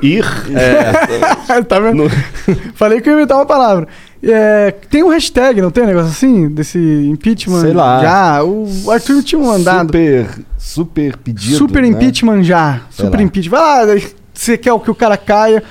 ir. 0.00 0.24
É. 0.54 1.62
tá 1.66 1.80
vendo? 1.80 2.04
No... 2.04 2.10
Falei 2.74 3.00
que 3.00 3.08
eu 3.08 3.14
ia 3.14 3.18
inventar 3.18 3.38
uma 3.38 3.46
palavra. 3.46 3.88
É, 4.22 4.70
tem 4.88 5.02
um 5.02 5.08
hashtag, 5.08 5.60
não 5.60 5.72
tem 5.72 5.82
um 5.82 5.86
negócio 5.86 6.10
assim? 6.10 6.48
Desse 6.48 6.78
impeachment? 6.78 7.62
Sei 7.62 7.72
lá. 7.72 8.00
Já. 8.00 8.44
O 8.44 8.88
Arthur 8.88 9.20
tinha 9.24 9.40
mandado. 9.40 9.88
Super, 9.88 10.28
super 10.56 11.16
pedido. 11.16 11.56
Super 11.56 11.82
né? 11.82 11.88
impeachment 11.88 12.44
já. 12.44 12.82
Sei 12.90 13.04
Super 13.04 13.16
lá. 13.16 13.22
impeachment. 13.24 13.58
Vai 13.58 13.60
lá, 13.60 13.94
você 14.32 14.56
quer 14.58 14.78
que 14.80 14.90
o 14.90 14.94
cara 14.94 15.16
caia. 15.16 15.62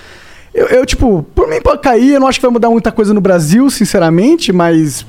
Eu, 0.54 0.68
eu, 0.68 0.86
tipo, 0.86 1.24
por 1.34 1.48
mim 1.48 1.62
pode 1.62 1.82
cair, 1.82 2.14
eu 2.14 2.20
não 2.20 2.28
acho 2.28 2.40
que 2.40 2.46
vai 2.46 2.52
mudar 2.52 2.70
muita 2.70 2.92
coisa 2.92 3.14
no 3.14 3.22
Brasil, 3.22 3.70
sinceramente, 3.70 4.52
mas. 4.52 5.06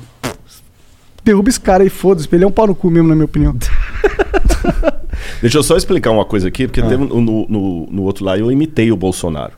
Derruba 1.23 1.49
esse 1.49 1.59
cara 1.59 1.83
aí, 1.83 1.89
foda-se. 1.89 2.27
Ele 2.31 2.43
é 2.43 2.47
um 2.47 2.51
pau 2.51 2.67
no 2.67 2.75
cu 2.75 2.89
mesmo, 2.89 3.07
na 3.07 3.15
minha 3.15 3.25
opinião. 3.25 3.55
Deixa 5.41 5.57
eu 5.57 5.63
só 5.63 5.75
explicar 5.77 6.11
uma 6.11 6.25
coisa 6.25 6.47
aqui, 6.47 6.63
Ah. 6.63 6.67
porque 6.67 6.81
teve 6.81 6.95
um- 7.03 7.21
no, 7.21 7.47
no, 7.47 7.87
no 7.89 8.03
outro 8.03 8.25
lá 8.25 8.37
eu 8.37 8.51
imitei 8.51 8.91
o 8.91 8.97
Bolsonaro. 8.97 9.53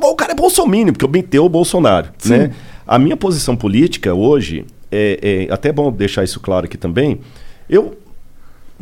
O 0.00 0.14
cara 0.14 0.32
é 0.32 0.34
bolsominion, 0.34 0.92
porque 0.92 1.04
eu 1.04 1.08
imitei 1.08 1.38
o 1.40 1.48
Bolsonaro. 1.48 2.08
Né? 2.24 2.50
A 2.86 2.98
minha 2.98 3.16
posição 3.16 3.54
política 3.54 4.14
hoje, 4.14 4.64
é, 4.90 5.46
é 5.50 5.52
até 5.52 5.70
bom 5.70 5.92
deixar 5.92 6.24
isso 6.24 6.40
claro 6.40 6.64
aqui 6.64 6.78
também, 6.78 7.20
eu, 7.68 7.94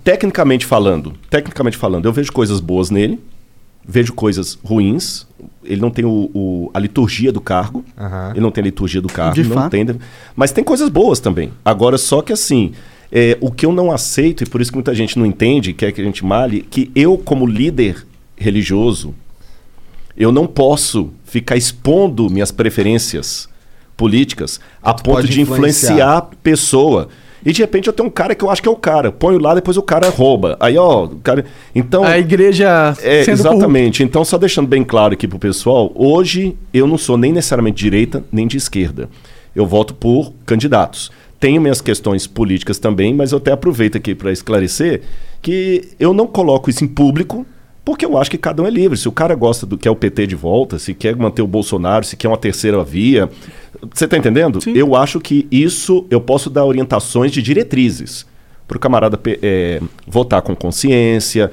tecnicamente 0.05 0.65
falando, 0.65 1.15
tecnicamente 1.29 1.77
falando, 1.77 2.05
eu 2.05 2.13
vejo 2.13 2.31
coisas 2.33 2.61
boas 2.61 2.91
nele, 2.91 3.19
vejo 3.87 4.13
coisas 4.13 4.59
ruins. 4.65 5.27
Ele 5.63 5.81
não 5.81 5.91
tem 5.91 6.05
o, 6.05 6.31
o- 6.35 6.71
a 6.75 6.79
liturgia 6.79 7.33
do 7.33 7.41
cargo. 7.41 7.85
Aham. 7.99 8.31
Ele 8.33 8.41
não 8.41 8.51
tem 8.51 8.63
a 8.63 8.65
liturgia 8.67 9.01
do 9.01 9.09
cargo. 9.09 9.35
De 9.35 9.45
não 9.45 9.55
fato. 9.55 9.71
tem. 9.71 9.87
Mas 10.37 10.53
tem 10.53 10.63
coisas 10.65 10.89
boas 10.89 11.21
também. 11.21 11.51
Agora, 11.65 11.97
só 11.99 12.21
que 12.23 12.33
assim, 12.33 12.73
é, 13.11 13.37
o 13.41 13.51
que 13.51 13.65
eu 13.65 13.73
não 13.73 13.91
aceito, 13.93 14.43
e 14.45 14.47
por 14.47 14.61
isso 14.61 14.71
que 14.71 14.77
muita 14.77 14.95
gente 14.95 15.19
não 15.19 15.25
entende, 15.27 15.73
quer 15.73 15.93
que 15.93 16.01
a 16.01 16.05
gente 16.05 16.25
male, 16.25 16.63
que 16.63 16.91
eu, 16.95 17.17
como 17.17 17.47
líder 17.47 18.07
religioso, 18.37 19.15
eu 20.17 20.31
não 20.31 20.47
posso 20.47 21.11
ficar 21.25 21.57
expondo 21.57 22.29
minhas 22.31 22.51
preferências 22.53 23.49
políticas 23.97 24.61
a 24.83 24.93
ponto 24.93 25.05
pode 25.05 25.29
de 25.29 25.41
influenciar. 25.41 25.93
influenciar 25.93 26.17
a 26.19 26.23
pessoa. 26.23 27.09
E 27.45 27.53
de 27.53 27.61
repente 27.61 27.87
eu 27.87 27.93
tenho 27.93 28.09
um 28.09 28.13
cara 28.13 28.35
que 28.35 28.45
eu 28.45 28.51
acho 28.51 28.63
que 28.63 28.69
é 28.69 28.73
o 28.73 28.77
cara. 28.77 29.13
Ponho 29.13 29.39
lá, 29.39 29.55
depois 29.55 29.77
o 29.77 29.83
cara 29.83 30.09
rouba. 30.09 30.57
Aí, 30.59 30.79
ó, 30.79 31.05
o 31.05 31.17
cara. 31.17 31.45
Então. 31.75 32.03
A 32.05 32.19
igreja 32.19 32.97
É, 33.03 33.29
exatamente. 33.29 34.03
Então, 34.03 34.25
só 34.25 34.39
deixando 34.39 34.67
bem 34.67 34.83
claro 34.83 35.13
aqui 35.13 35.29
pro 35.29 35.39
pessoal, 35.39 35.93
hoje 35.95 36.57
eu 36.73 36.87
não 36.87 36.97
sou 36.97 37.19
nem 37.19 37.33
necessariamente 37.33 37.77
de 37.77 37.83
direita 37.85 38.25
nem 38.33 38.47
de 38.47 38.57
esquerda. 38.57 39.09
Eu 39.55 39.67
voto 39.67 39.95
por 39.95 40.33
candidatos. 40.47 41.11
Tenho 41.39 41.61
minhas 41.61 41.81
questões 41.81 42.27
políticas 42.27 42.79
também, 42.79 43.13
mas 43.13 43.33
eu 43.33 43.39
até 43.39 43.53
aproveito 43.53 43.97
aqui 43.97 44.15
para 44.15 44.33
esclarecer 44.33 45.03
que 45.43 45.91
eu 46.01 46.15
não 46.15 46.27
coloco 46.27 46.71
isso 46.71 46.83
em 46.83 46.89
público, 46.89 47.47
porque 47.85 48.05
eu 48.07 48.17
acho 48.17 48.31
que 48.31 48.39
cada 48.39 48.63
um 48.63 48.67
é 48.67 48.71
livre. 48.71 48.97
Se 48.97 49.09
o 49.09 49.13
cara 49.13 49.35
gosta 49.35 49.67
do 49.67 49.77
que 49.77 49.87
é 49.87 49.91
o 49.91 49.97
PT 49.97 50.27
de 50.27 50.35
volta, 50.35 50.79
se 50.79 50.95
quer 50.95 51.15
manter 51.17 51.43
o 51.43 51.47
Bolsonaro, 51.47 52.05
se 52.05 52.17
quer 52.17 52.29
uma 52.29 52.37
terceira 52.39 52.83
via. 52.83 53.29
Você 53.93 54.09
tá 54.09 54.17
entendendo? 54.17 54.59
Eu 54.75 54.97
acho 54.97 55.21
que 55.21 55.47
isso 55.51 56.07
eu 56.11 56.21
posso 56.21 56.49
dar 56.49 56.65
orientações 56.65 57.31
de 57.33 57.43
diretrizes 57.43 58.27
para 58.67 58.77
o 58.77 58.81
camarada 58.81 59.21
é, 59.43 59.81
votar 60.07 60.41
com 60.41 60.57
consciência. 60.57 61.53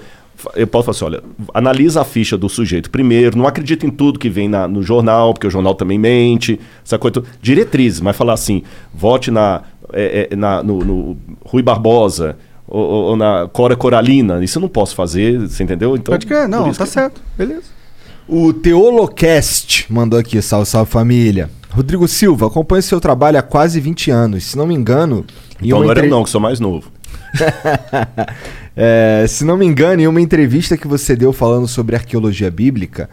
Eu 0.55 0.65
posso 0.65 0.85
falar 0.85 0.95
assim: 0.95 1.05
olha, 1.05 1.23
analisa 1.53 2.01
a 2.01 2.05
ficha 2.05 2.37
do 2.37 2.47
sujeito 2.49 2.89
primeiro, 2.89 3.37
não 3.37 3.45
acredita 3.45 3.85
em 3.85 3.89
tudo 3.91 4.17
que 4.17 4.29
vem 4.29 4.47
na- 4.47 4.67
no 4.67 4.81
jornal, 4.81 5.33
porque 5.33 5.45
o 5.45 5.51
jornal 5.51 5.75
também 5.75 5.99
mente, 5.99 6.59
essa 6.83 6.97
coisa. 6.97 7.21
Diretrizes, 7.41 7.99
mas 8.01 8.15
falar 8.15 8.33
assim: 8.33 8.63
vote 8.93 9.29
na, 9.29 9.61
é, 9.93 10.29
é, 10.31 10.35
na- 10.35 10.63
no, 10.63 10.79
no 10.79 11.17
Rui 11.45 11.61
Barbosa 11.61 12.37
ou, 12.71 12.81
ou- 12.81 13.03
ou 13.09 13.15
na 13.15 13.47
Cora 13.51 13.75
Coralina. 13.75 14.43
Isso 14.43 14.57
eu 14.57 14.61
não 14.61 14.69
posso 14.69 14.95
fazer, 14.95 15.37
você 15.39 15.63
entendeu? 15.63 15.95
Então, 15.95 16.13
Pode 16.13 16.25
crer, 16.25 16.47
não, 16.47 16.71
tá 16.73 16.85
que- 16.85 16.89
certo. 16.91 17.21
Beleza. 17.37 17.63
O 18.27 18.53
Teolocast 18.53 19.85
mandou 19.91 20.17
aqui, 20.19 20.41
salve, 20.41 20.65
salve 20.67 20.89
família. 20.89 21.49
Rodrigo 21.69 22.07
Silva, 22.07 22.47
acompanho 22.47 22.81
seu 22.81 22.99
trabalho 22.99 23.37
há 23.37 23.41
quase 23.41 23.79
20 23.79 24.09
anos. 24.11 24.43
Se 24.45 24.57
não 24.57 24.65
me 24.67 24.73
engano. 24.75 25.25
Então 25.61 25.79
não 25.81 25.91
era 25.91 25.99
eu 25.99 26.03
entre- 26.05 26.09
não, 26.09 26.23
que 26.23 26.29
sou 26.29 26.39
mais 26.41 26.59
novo. 26.59 26.91
É, 28.75 29.25
se 29.27 29.43
não 29.43 29.57
me 29.57 29.65
engano, 29.65 30.01
em 30.01 30.07
uma 30.07 30.21
entrevista 30.21 30.77
que 30.77 30.87
você 30.87 31.13
deu 31.15 31.33
falando 31.33 31.67
sobre 31.67 31.95
arqueologia 31.95 32.49
bíblica, 32.49 33.09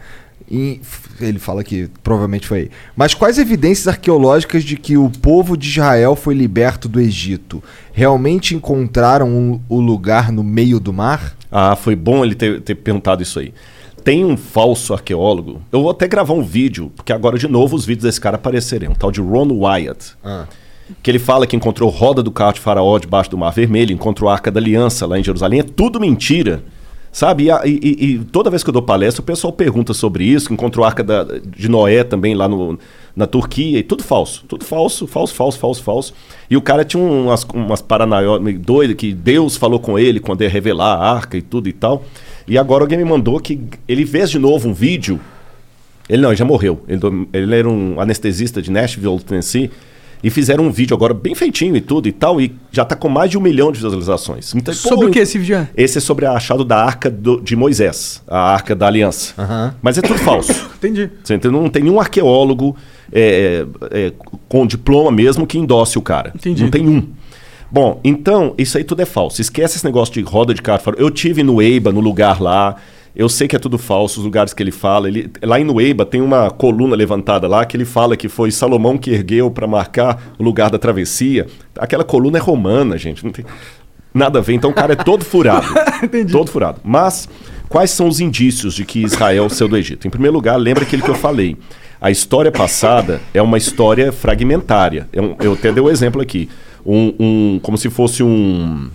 ele 1.21 1.37
fala 1.39 1.63
que 1.63 1.89
provavelmente 2.01 2.47
foi 2.47 2.57
aí. 2.59 2.69
Mas 2.95 3.13
quais 3.13 3.37
evidências 3.37 3.87
arqueológicas 3.87 4.63
de 4.63 4.75
que 4.77 4.97
o 4.97 5.09
povo 5.21 5.55
de 5.55 5.67
Israel 5.69 6.15
foi 6.15 6.33
liberto 6.33 6.87
do 6.89 6.99
Egito? 6.99 7.61
Realmente 7.93 8.55
encontraram 8.55 9.29
um- 9.29 9.59
o 9.69 9.79
lugar 9.79 10.31
no 10.31 10.43
meio 10.43 10.79
do 10.79 10.91
mar? 10.91 11.35
Ah, 11.51 11.75
foi 11.75 11.95
bom 11.95 12.23
ele 12.25 12.35
ter, 12.35 12.61
ter 12.61 12.75
perguntado 12.75 13.21
isso 13.21 13.39
aí. 13.39 13.53
Tem 14.03 14.23
um 14.25 14.37
falso 14.37 14.93
arqueólogo. 14.93 15.61
Eu 15.71 15.81
vou 15.81 15.91
até 15.91 16.07
gravar 16.07 16.33
um 16.33 16.41
vídeo, 16.41 16.91
porque 16.95 17.11
agora 17.13 17.37
de 17.37 17.47
novo 17.47 17.75
os 17.75 17.85
vídeos 17.85 18.05
desse 18.05 18.19
cara 18.21 18.37
aparecerão. 18.37 18.91
Um 18.91 18.95
tal 18.95 19.11
de 19.11 19.19
Ron 19.21 19.51
Wyatt. 19.51 20.13
Que 21.03 21.11
ele 21.11 21.19
fala 21.19 21.45
que 21.45 21.55
encontrou 21.55 21.89
roda 21.89 22.23
do 22.23 22.31
carro 22.31 22.53
de 22.53 22.59
Faraó 22.59 22.97
debaixo 22.97 23.29
do 23.29 23.37
Mar 23.37 23.51
Vermelho, 23.51 23.93
encontrou 23.93 24.29
a 24.29 24.33
Arca 24.33 24.49
da 24.49 24.59
Aliança 24.59 25.05
lá 25.05 25.19
em 25.19 25.23
Jerusalém. 25.23 25.59
É 25.59 25.63
tudo 25.63 25.99
mentira. 25.99 26.63
Sabe? 27.11 27.47
E, 27.47 27.69
e- 27.69 28.05
e- 28.05 28.19
toda 28.25 28.49
vez 28.51 28.63
que 28.63 28.69
eu 28.69 28.73
dou 28.73 28.81
palestra, 28.83 29.21
o 29.21 29.25
pessoal 29.25 29.51
pergunta 29.51 29.93
sobre 29.93 30.23
isso, 30.23 30.53
encontrou 30.53 30.85
a 30.85 30.89
Arca 30.89 31.03
da- 31.03 31.23
de 31.23 31.67
Noé 31.67 32.03
também 32.03 32.35
lá 32.35 32.47
no, 32.47 32.77
na 33.15 33.25
Turquia, 33.25 33.79
e 33.79 33.83
tudo 33.83 34.03
falso. 34.03 34.45
Tudo 34.47 34.63
falso, 34.63 35.07
falso, 35.07 35.33
falso, 35.33 35.57
falso, 35.59 35.83
falso. 35.83 36.13
E 36.49 36.55
o 36.55 36.61
cara 36.61 36.85
tinha 36.85 37.01
umas, 37.03 37.43
umas 37.45 37.81
paranoias 37.81 38.59
doidas, 38.59 38.95
que 38.95 39.11
Deus 39.11 39.57
falou 39.57 39.79
com 39.79 39.97
ele 39.97 40.19
quando 40.19 40.41
ia 40.43 40.49
revelar 40.49 40.95
a 40.97 41.11
arca 41.11 41.35
e 41.37 41.41
tudo 41.41 41.67
e 41.67 41.73
tal. 41.73 42.05
E 42.47 42.57
agora 42.57 42.83
alguém 42.83 42.97
me 42.97 43.05
mandou 43.05 43.39
que 43.39 43.59
ele 43.87 44.05
fez 44.05 44.29
de 44.29 44.37
novo 44.39 44.69
um 44.69 44.73
vídeo. 44.73 45.19
Ele 46.07 46.21
não, 46.21 46.29
ele 46.29 46.37
já 46.37 46.45
morreu. 46.45 46.81
Ele, 46.87 46.99
ele 47.33 47.55
era 47.55 47.67
um 47.69 47.99
anestesista 47.99 48.61
de 48.61 48.71
Nashville, 48.71 49.19
Tennessee. 49.19 49.69
E 50.21 50.29
fizeram 50.29 50.65
um 50.65 50.71
vídeo 50.71 50.93
agora 50.95 51.13
bem 51.13 51.33
feitinho 51.33 51.75
e 51.77 51.81
tudo 51.81 52.07
e 52.07 52.11
tal. 52.11 52.41
E 52.41 52.53
já 52.71 52.83
tá 52.83 52.95
com 52.95 53.07
mais 53.07 53.29
de 53.31 53.37
um 53.37 53.41
milhão 53.41 53.71
de 53.71 53.77
visualizações. 53.79 54.53
Então, 54.53 54.73
Sobre 54.73 55.05
o 55.07 55.11
que 55.11 55.19
esse 55.19 55.37
vídeo 55.37 55.55
é? 55.55 55.69
Esse 55.77 55.97
é 55.97 56.01
sobre 56.01 56.25
a 56.25 56.33
achado 56.33 56.65
da 56.65 56.83
arca 56.83 57.09
do- 57.09 57.39
de 57.39 57.55
Moisés, 57.55 58.21
a 58.27 58.37
arca 58.53 58.75
da 58.75 58.87
aliança. 58.87 59.33
Mas 59.81 59.97
é 59.97 60.01
tudo 60.01 60.19
falso. 60.19 60.51
Entendi. 60.77 61.09
Você 61.23 61.35
entendeu? 61.35 61.61
Não 61.61 61.69
tem 61.69 61.83
nenhum 61.83 61.99
arqueólogo 62.01 62.75
é, 63.13 63.65
é, 63.91 64.13
com 64.49 64.67
diploma 64.67 65.09
mesmo 65.11 65.47
que 65.47 65.57
endosse 65.57 65.97
o 65.97 66.01
cara. 66.01 66.33
Entendi. 66.35 66.63
Não 66.63 66.69
tem 66.69 66.87
um. 66.87 67.07
Bom, 67.71 68.01
então, 68.03 68.55
isso 68.57 68.77
aí 68.77 68.83
tudo 68.83 69.01
é 69.01 69.05
falso. 69.05 69.39
Esquece 69.41 69.77
esse 69.77 69.85
negócio 69.85 70.13
de 70.13 70.21
roda 70.21 70.53
de 70.53 70.61
carro. 70.61 70.81
Eu 70.97 71.09
tive 71.11 71.43
no 71.43 71.61
Eiba, 71.61 71.91
no 71.91 71.99
lugar 72.01 72.41
lá. 72.41 72.75
Eu 73.19 73.27
sei 73.27 73.49
que 73.49 73.55
é 73.55 73.59
tudo 73.59 73.77
falso, 73.77 74.21
os 74.21 74.25
lugares 74.25 74.53
que 74.53 74.63
ele 74.63 74.71
fala. 74.71 75.09
Ele, 75.09 75.29
lá 75.43 75.59
em 75.59 75.65
Nueiba 75.65 76.05
tem 76.05 76.21
uma 76.21 76.49
coluna 76.49 76.95
levantada 76.95 77.49
lá 77.49 77.65
que 77.65 77.75
ele 77.75 77.83
fala 77.83 78.15
que 78.15 78.29
foi 78.29 78.49
Salomão 78.49 78.97
que 78.97 79.11
ergueu 79.11 79.51
para 79.51 79.67
marcar 79.67 80.31
o 80.39 80.43
lugar 80.43 80.69
da 80.69 80.79
travessia. 80.79 81.45
Aquela 81.77 82.05
coluna 82.05 82.37
é 82.37 82.41
romana, 82.41 82.97
gente. 82.97 83.25
Não 83.25 83.31
tem 83.33 83.43
nada 84.13 84.39
a 84.39 84.41
ver. 84.41 84.53
Então 84.53 84.69
o 84.69 84.73
cara 84.73 84.93
é 84.93 84.95
todo 84.95 85.25
furado. 85.25 85.67
Todo 86.31 86.49
furado. 86.49 86.79
Mas 86.81 87.27
quais 87.67 87.91
são 87.91 88.07
os 88.07 88.21
indícios 88.21 88.73
de 88.73 88.85
que 88.85 89.03
Israel 89.03 89.49
saiu 89.49 89.67
do 89.67 89.75
Egito? 89.75 90.07
Em 90.07 90.09
primeiro 90.09 90.33
lugar, 90.33 90.55
lembra 90.55 90.83
aquilo 90.83 91.03
que 91.03 91.09
eu 91.09 91.15
falei. 91.15 91.57
A 91.99 92.09
história 92.09 92.53
passada 92.53 93.19
é 93.33 93.41
uma 93.41 93.57
história 93.57 94.13
fragmentária. 94.13 95.09
É 95.11 95.21
um- 95.21 95.35
eu 95.41 95.51
até 95.53 95.73
dei 95.73 95.83
o 95.83 95.89
exemplo 95.89 96.21
aqui. 96.21 96.47
Um, 96.85 97.13
um- 97.19 97.59
como 97.61 97.77
se 97.77 97.89
fosse 97.89 98.23
um. 98.23 98.89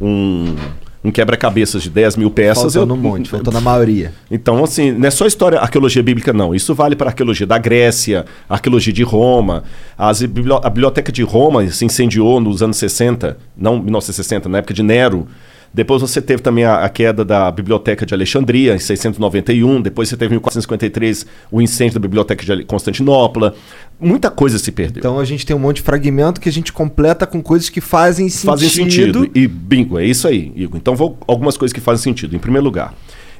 Um, 0.00 0.54
um 1.02 1.10
quebra-cabeças 1.10 1.82
de 1.82 1.90
10 1.90 2.16
mil 2.16 2.30
peças. 2.30 2.74
Faltando 2.74 2.94
um 2.94 2.96
monte, 2.96 3.28
faltando 3.30 3.56
a 3.56 3.60
maioria. 3.60 4.12
Então, 4.30 4.62
assim, 4.62 4.92
não 4.92 5.06
é 5.06 5.10
só 5.10 5.26
história, 5.26 5.58
arqueologia 5.58 6.02
bíblica, 6.02 6.32
não. 6.32 6.54
Isso 6.54 6.74
vale 6.74 6.96
para 6.96 7.08
a 7.08 7.10
arqueologia 7.10 7.46
da 7.46 7.58
Grécia, 7.58 8.24
arqueologia 8.48 8.92
de 8.92 9.02
Roma. 9.02 9.64
As 9.96 10.22
a 10.22 10.70
biblioteca 10.70 11.12
de 11.12 11.22
Roma 11.22 11.66
se 11.70 11.84
incendiou 11.84 12.40
nos 12.40 12.62
anos 12.62 12.76
60, 12.76 13.38
não 13.56 13.78
1960, 13.78 14.48
na 14.48 14.58
época 14.58 14.74
de 14.74 14.82
Nero. 14.82 15.26
Depois 15.72 16.00
você 16.00 16.20
teve 16.20 16.42
também 16.42 16.64
a, 16.64 16.84
a 16.84 16.88
queda 16.88 17.24
da 17.24 17.50
Biblioteca 17.50 18.06
de 18.06 18.14
Alexandria, 18.14 18.74
em 18.74 18.78
691. 18.78 19.82
Depois 19.82 20.08
você 20.08 20.16
teve 20.16 20.34
em 20.34 20.36
1453 20.36 21.26
o 21.50 21.60
incêndio 21.60 21.94
da 21.94 22.00
Biblioteca 22.00 22.44
de 22.44 22.64
Constantinopla. 22.64 23.54
Muita 24.00 24.30
coisa 24.30 24.58
se 24.58 24.72
perdeu. 24.72 25.00
Então 25.00 25.18
a 25.18 25.24
gente 25.24 25.44
tem 25.44 25.54
um 25.54 25.58
monte 25.58 25.76
de 25.76 25.82
fragmento 25.82 26.40
que 26.40 26.48
a 26.48 26.52
gente 26.52 26.72
completa 26.72 27.26
com 27.26 27.42
coisas 27.42 27.68
que 27.68 27.80
fazem 27.80 28.28
sentido. 28.28 28.50
Fazem 28.50 28.68
sentido. 28.68 29.30
E 29.34 29.46
bingo, 29.46 29.98
é 29.98 30.04
isso 30.04 30.26
aí, 30.26 30.52
Igor. 30.56 30.78
Então 30.78 30.96
vou 30.96 31.18
algumas 31.26 31.56
coisas 31.56 31.72
que 31.72 31.80
fazem 31.80 32.02
sentido. 32.02 32.34
Em 32.34 32.38
primeiro 32.38 32.64
lugar, 32.64 32.94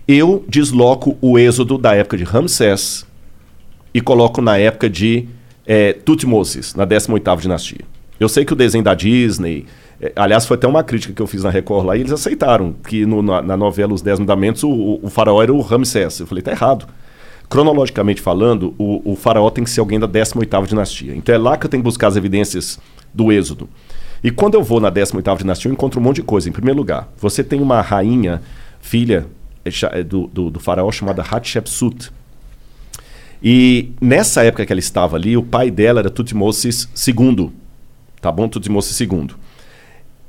eu 0.07 0.45
desloco 0.49 1.17
o 1.21 1.39
êxodo 1.39 1.79
da 1.79 1.95
época 1.95 2.17
de 2.17 2.25
Ramsés 2.25 3.07
e 3.93 4.01
coloco 4.01 4.41
na 4.43 4.57
época 4.59 4.89
de 4.89 5.29
é, 5.67 5.93
Tutmosis, 5.93 6.75
na 6.75 6.87
18ª 6.87 7.41
dinastia. 7.41 7.81
Eu 8.19 8.29
sei 8.29 8.45
que 8.45 8.53
o 8.53 8.57
desenho 8.57 8.83
da 8.83 8.95
Disney, 8.95 9.67
aliás, 10.15 10.47
foi 10.47 10.57
até 10.57 10.67
uma 10.69 10.83
crítica 10.85 11.13
que 11.13 11.21
eu 11.21 11.27
fiz 11.27 11.43
na 11.43 11.51
Record 11.51 11.85
lá, 11.87 11.97
e 11.97 12.01
eles 12.01 12.13
aceitaram 12.13 12.73
que 12.87 13.05
no- 13.05 13.23
na, 13.23 13.43
na 13.43 13.57
novela 13.57 13.93
Os 13.93 14.03
Dez 14.03 14.19
Mandamentos 14.19 14.63
o, 14.63 15.01
o- 15.03 15.11
faraó 15.11 15.43
era 15.43 15.53
o 15.53 15.61
Ramsés. 15.61 16.21
Eu 16.21 16.27
falei, 16.27 16.43
tá 16.43 16.51
errado. 16.53 16.87
Cronologicamente 17.49 18.21
falando, 18.21 18.75
o, 18.79 19.13
o 19.13 19.17
faraó 19.17 19.49
tem 19.51 19.65
que 19.65 19.71
ser 19.71 19.81
alguém 19.81 19.99
da 19.99 20.07
18ª 20.07 20.67
dinastia. 20.67 21.15
Então 21.17 21.35
é 21.35 21.39
lá 21.39 21.57
que 21.57 21.65
eu 21.67 21.71
tenho 21.71 21.83
que 21.83 21.85
buscar 21.89 22.09
as 22.09 22.17
evidências 22.17 22.79
do 23.13 23.33
êxodo. 23.33 23.69
E 24.23 24.31
quando 24.31 24.55
eu 24.55 24.63
vou 24.63 24.81
na 24.81 24.91
18ª 24.93 25.39
dinastia, 25.39 25.69
eu 25.69 25.73
encontro 25.73 25.99
um 25.99 26.03
monte 26.03 26.17
de 26.17 26.23
coisa. 26.23 26.49
Em 26.49 26.53
primeiro 26.53 26.79
lugar, 26.79 27.09
você 27.17 27.43
tem 27.43 27.61
uma 27.61 27.81
rainha, 27.81 28.43
filha 28.81 29.27
é, 29.65 29.71
é, 30.01 30.03
do, 30.03 30.27
do, 30.27 30.51
do 30.51 30.61
faraó 30.61 30.91
chamada 30.93 31.23
Hatshepsut. 31.23 32.11
E 33.43 33.93
nessa 34.01 34.43
época 34.45 34.67
que 34.67 34.73
ela 34.73 34.81
estava 34.81 35.17
ali, 35.17 35.37
o 35.37 35.43
pai 35.43 35.71
dela 35.71 36.01
era 36.01 36.11
Tutmosis 36.11 36.89
II. 37.07 37.51
Tá 38.21 38.31
bom? 38.33 38.49
Tutmosis 38.49 38.99
II. 39.01 39.29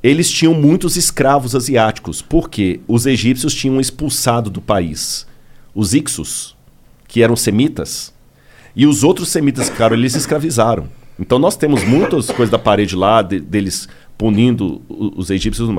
Eles 0.02 0.32
tinham 0.32 0.54
muitos 0.54 0.96
escravos 0.96 1.56
asiáticos, 1.56 2.22
porque 2.22 2.80
os 2.88 3.06
egípcios 3.06 3.54
tinham 3.54 3.80
expulsado 3.80 4.50
do 4.50 4.62
país 4.62 5.28
os 5.74 5.94
Ixos, 5.94 6.56
que 7.08 7.24
eram 7.24 7.36
semitas, 7.36 8.14
e 8.76 8.86
os 8.86 9.04
outros 9.04 9.30
semitas 9.30 9.70
ficaram, 9.70 9.96
eles 9.96 10.16
escravizaram. 10.16 10.88
Então 11.20 11.40
nós 11.40 11.56
temos 11.56 11.84
muitas 11.84 12.28
coisas 12.28 12.50
da 12.50 12.60
parede 12.60 12.96
lá, 12.96 13.22
de, 13.22 13.40
deles 13.40 13.88
punindo 14.18 14.82
os 14.90 15.30
egípcios, 15.30 15.70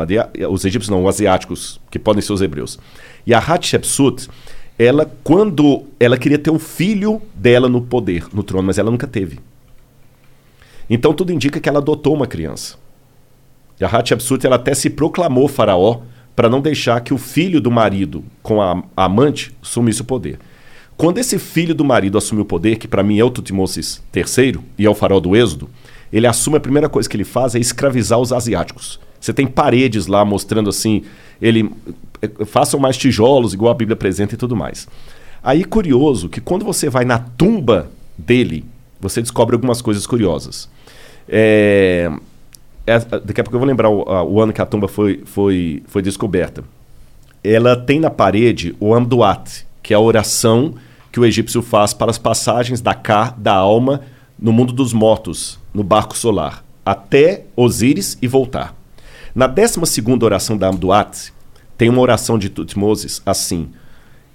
os 0.50 0.64
egípcios 0.64 0.88
não, 0.88 1.04
os 1.04 1.14
asiáticos, 1.14 1.80
que 1.90 1.98
podem 1.98 2.22
ser 2.22 2.32
os 2.32 2.40
hebreus. 2.40 2.78
E 3.26 3.34
a 3.34 3.38
Hatshepsut, 3.38 4.28
ela, 4.78 5.10
quando 5.22 5.84
ela 5.98 6.16
queria 6.16 6.38
ter 6.38 6.50
um 6.50 6.58
filho 6.58 7.20
dela 7.34 7.68
no 7.68 7.82
poder, 7.82 8.26
no 8.32 8.42
trono, 8.42 8.66
mas 8.66 8.78
ela 8.78 8.90
nunca 8.90 9.06
teve. 9.06 9.38
Então 10.88 11.12
tudo 11.12 11.32
indica 11.32 11.60
que 11.60 11.68
ela 11.68 11.78
adotou 11.78 12.14
uma 12.14 12.26
criança. 12.26 12.76
E 13.80 13.84
a 13.84 13.88
Hatshepsut 13.88 14.46
ela 14.46 14.56
até 14.56 14.74
se 14.74 14.90
proclamou 14.90 15.48
faraó 15.48 16.00
para 16.36 16.48
não 16.48 16.60
deixar 16.60 17.00
que 17.00 17.14
o 17.14 17.18
filho 17.18 17.60
do 17.60 17.70
marido 17.70 18.22
com 18.42 18.60
a, 18.60 18.82
amante 18.96 19.52
assumisse 19.62 20.02
o 20.02 20.04
poder. 20.04 20.38
Quando 20.96 21.18
esse 21.18 21.38
filho 21.38 21.74
do 21.74 21.84
marido 21.84 22.18
assumiu 22.18 22.42
o 22.42 22.46
poder, 22.46 22.76
que 22.76 22.86
para 22.86 23.02
mim 23.02 23.18
é 23.18 23.24
o 23.24 23.30
Tutmosis 23.30 24.02
III 24.14 24.58
e 24.78 24.84
é 24.84 24.90
o 24.90 24.94
faraó 24.94 25.18
do 25.18 25.34
Êxodo, 25.34 25.70
ele 26.12 26.26
assume 26.26 26.58
a 26.58 26.60
primeira 26.60 26.88
coisa 26.88 27.08
que 27.08 27.16
ele 27.16 27.24
faz 27.24 27.54
é 27.54 27.58
escravizar 27.58 28.18
os 28.18 28.32
asiáticos. 28.32 29.00
Você 29.18 29.32
tem 29.32 29.46
paredes 29.46 30.06
lá 30.06 30.24
mostrando 30.24 30.68
assim, 30.68 31.02
ele 31.40 31.70
eh, 32.20 32.44
façam 32.44 32.78
mais 32.78 32.96
tijolos 32.96 33.54
igual 33.54 33.70
a 33.70 33.74
Bíblia 33.74 33.94
apresenta 33.94 34.34
e 34.34 34.38
tudo 34.38 34.56
mais. 34.56 34.88
Aí 35.42 35.64
curioso 35.64 36.28
que 36.28 36.40
quando 36.40 36.64
você 36.64 36.90
vai 36.90 37.04
na 37.04 37.18
tumba 37.18 37.90
dele, 38.16 38.64
você 39.00 39.22
descobre 39.22 39.54
algumas 39.54 39.80
coisas 39.80 40.06
curiosas. 40.06 40.68
É, 41.28 42.10
daqui 42.86 43.40
a 43.40 43.44
pouco 43.44 43.56
eu 43.56 43.60
vou 43.60 43.68
lembrar 43.68 43.88
o, 43.88 44.02
o 44.32 44.40
ano 44.40 44.52
que 44.52 44.60
a 44.60 44.66
tumba 44.66 44.88
foi, 44.88 45.22
foi, 45.24 45.82
foi 45.86 46.02
descoberta. 46.02 46.64
Ela 47.42 47.76
tem 47.76 48.00
na 48.00 48.10
parede 48.10 48.74
o 48.80 48.94
Amduat, 48.94 49.66
que 49.82 49.94
é 49.94 49.96
a 49.96 50.00
oração 50.00 50.74
que 51.12 51.18
o 51.18 51.24
egípcio 51.24 51.62
faz 51.62 51.92
para 51.92 52.10
as 52.10 52.18
passagens 52.18 52.80
da 52.80 52.94
Ka, 52.94 53.34
da 53.36 53.54
alma, 53.54 54.02
no 54.38 54.52
mundo 54.52 54.72
dos 54.72 54.92
mortos, 54.92 55.58
no 55.74 55.82
barco 55.82 56.16
solar, 56.16 56.64
até 56.84 57.44
Osíris 57.56 58.16
e 58.22 58.28
voltar. 58.28 58.74
Na 59.34 59.46
12 59.46 59.80
oração 60.22 60.56
da 60.56 60.68
Amduat, 60.68 61.32
tem 61.76 61.88
uma 61.88 62.00
oração 62.00 62.38
de 62.38 62.48
Tutmoses 62.48 63.22
assim, 63.24 63.70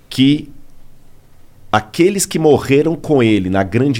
que 0.10 0.50
aqueles 1.72 2.26
que 2.26 2.40
morreram 2.40 2.96
com 2.96 3.22
ele 3.22 3.50
na 3.50 3.64
grande 3.64 4.00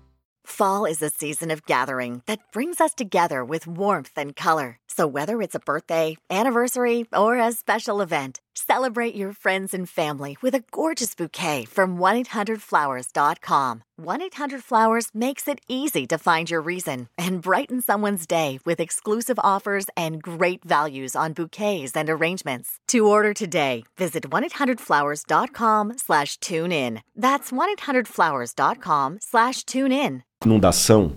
Fall 0.61 0.85
is 0.85 1.01
a 1.01 1.09
season 1.09 1.49
of 1.49 1.65
gathering 1.65 2.21
that 2.27 2.51
brings 2.51 2.79
us 2.79 2.93
together 2.93 3.43
with 3.43 3.65
warmth 3.65 4.11
and 4.15 4.35
color. 4.35 4.77
So, 4.85 5.07
whether 5.07 5.41
it's 5.41 5.55
a 5.55 5.59
birthday, 5.59 6.17
anniversary, 6.29 7.07
or 7.11 7.39
a 7.39 7.51
special 7.51 7.99
event, 7.99 8.41
celebrate 8.53 9.15
your 9.15 9.33
friends 9.33 9.73
and 9.73 9.89
family 9.89 10.37
with 10.39 10.53
a 10.53 10.63
gorgeous 10.69 11.15
bouquet 11.15 11.65
from 11.65 11.97
1-800-Flowers.com. 11.97 13.81
1-800-Flowers 13.99 15.07
makes 15.15 15.47
it 15.47 15.61
easy 15.67 16.05
to 16.05 16.19
find 16.19 16.51
your 16.51 16.61
reason 16.61 17.07
and 17.17 17.41
brighten 17.41 17.81
someone's 17.81 18.27
day 18.27 18.59
with 18.63 18.79
exclusive 18.79 19.39
offers 19.43 19.87
and 19.97 20.21
great 20.21 20.63
values 20.63 21.15
on 21.15 21.33
bouquets 21.33 21.95
and 21.95 22.07
arrangements. 22.07 22.77
To 22.89 23.07
order 23.07 23.33
today, 23.33 23.83
visit 23.97 24.29
1-800-Flowers.com 24.29 25.97
slash 25.97 26.37
tune 26.37 26.71
in. 26.71 27.01
That's 27.15 27.49
1-800-Flowers.com 27.51 29.17
slash 29.21 29.63
tune 29.63 29.91
in. 29.91 30.23
Inundação 30.45 31.11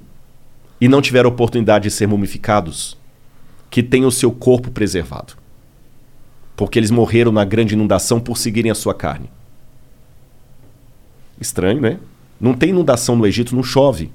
e 0.81 0.89
não 0.89 1.01
tiveram 1.01 1.31
oportunidade 1.31 1.85
de 1.85 1.91
ser 1.91 2.07
mumificados, 2.07 2.97
que 3.71 3.83
tenham 3.83 4.09
o 4.09 4.13
seu 4.13 4.31
corpo 4.31 4.71
preservado. 4.71 5.35
Porque 6.57 6.79
eles 6.79 6.91
morreram 6.91 7.33
na 7.33 7.45
grande 7.45 7.75
inundação 7.75 8.21
por 8.21 8.37
seguirem 8.37 8.71
a 8.71 8.75
sua 8.75 8.95
carne. 8.95 9.31
Estranho, 11.41 11.81
né? 11.81 11.99
Não 12.41 12.55
tem 12.55 12.71
inundação 12.71 13.17
no 13.17 13.27
Egito, 13.27 13.57
não 13.57 13.63
chove. 13.63 14.13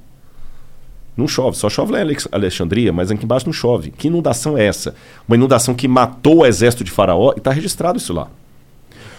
Não 1.17 1.27
chove, 1.27 1.57
só 1.57 1.69
chove 1.69 1.91
lá 1.91 1.99
em 1.99 2.03
Alex- 2.03 2.27
Alexandria, 2.31 2.93
mas 2.93 3.11
aqui 3.11 3.25
embaixo 3.25 3.45
não 3.45 3.51
chove. 3.51 3.91
Que 3.91 4.07
inundação 4.07 4.57
é 4.57 4.65
essa? 4.65 4.95
Uma 5.27 5.35
inundação 5.35 5.73
que 5.75 5.88
matou 5.88 6.38
o 6.38 6.45
exército 6.45 6.83
de 6.83 6.91
Faraó 6.91 7.33
e 7.35 7.39
está 7.39 7.51
registrado 7.51 7.97
isso 7.97 8.13
lá. 8.13 8.29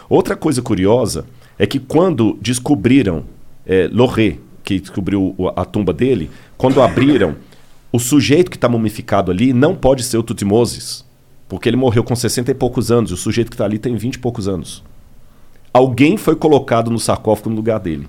Outra 0.09 0.35
coisa 0.35 0.63
curiosa 0.63 1.27
é 1.59 1.67
que 1.67 1.79
quando 1.79 2.39
descobriram 2.41 3.25
é, 3.67 3.89
Loré, 3.93 4.39
que 4.75 4.81
descobriu 4.81 5.35
a 5.57 5.65
tumba 5.65 5.93
dele, 5.93 6.31
quando 6.57 6.81
abriram, 6.81 7.35
o 7.91 7.99
sujeito 7.99 8.49
que 8.49 8.57
está 8.57 8.69
mumificado 8.69 9.33
ali 9.33 9.53
não 9.53 9.75
pode 9.75 10.05
ser 10.05 10.17
o 10.17 10.23
Tutmoses, 10.23 11.05
porque 11.49 11.69
ele 11.69 11.77
morreu 11.77 12.05
com 12.05 12.15
60 12.15 12.53
e 12.53 12.55
poucos 12.55 12.93
anos, 12.93 13.11
e 13.11 13.15
o 13.15 13.17
sujeito 13.17 13.51
que 13.51 13.55
está 13.55 13.65
ali 13.65 13.81
tem 13.81 13.97
20 13.97 14.15
e 14.15 14.19
poucos 14.21 14.47
anos. 14.47 14.85
Alguém 15.73 16.17
foi 16.17 16.37
colocado 16.37 16.89
no 16.89 17.01
sarcófago 17.01 17.51
no 17.51 17.57
lugar 17.57 17.81
dele. 17.81 18.09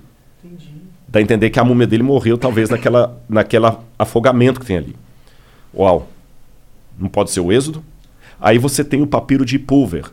Dá 1.08 1.18
a 1.18 1.22
entender 1.22 1.50
que 1.50 1.58
a 1.58 1.64
múmia 1.64 1.86
dele 1.86 2.04
morreu, 2.04 2.38
talvez, 2.38 2.70
naquela, 2.70 3.20
naquela 3.28 3.82
afogamento 3.98 4.60
que 4.60 4.66
tem 4.66 4.76
ali. 4.76 4.96
Uau! 5.74 6.08
Não 6.96 7.08
pode 7.08 7.32
ser 7.32 7.40
o 7.40 7.50
Êxodo? 7.50 7.82
Aí 8.40 8.56
você 8.56 8.84
tem 8.84 9.02
o 9.02 9.06
papiro 9.06 9.44
de 9.44 9.58
Pulver. 9.58 10.04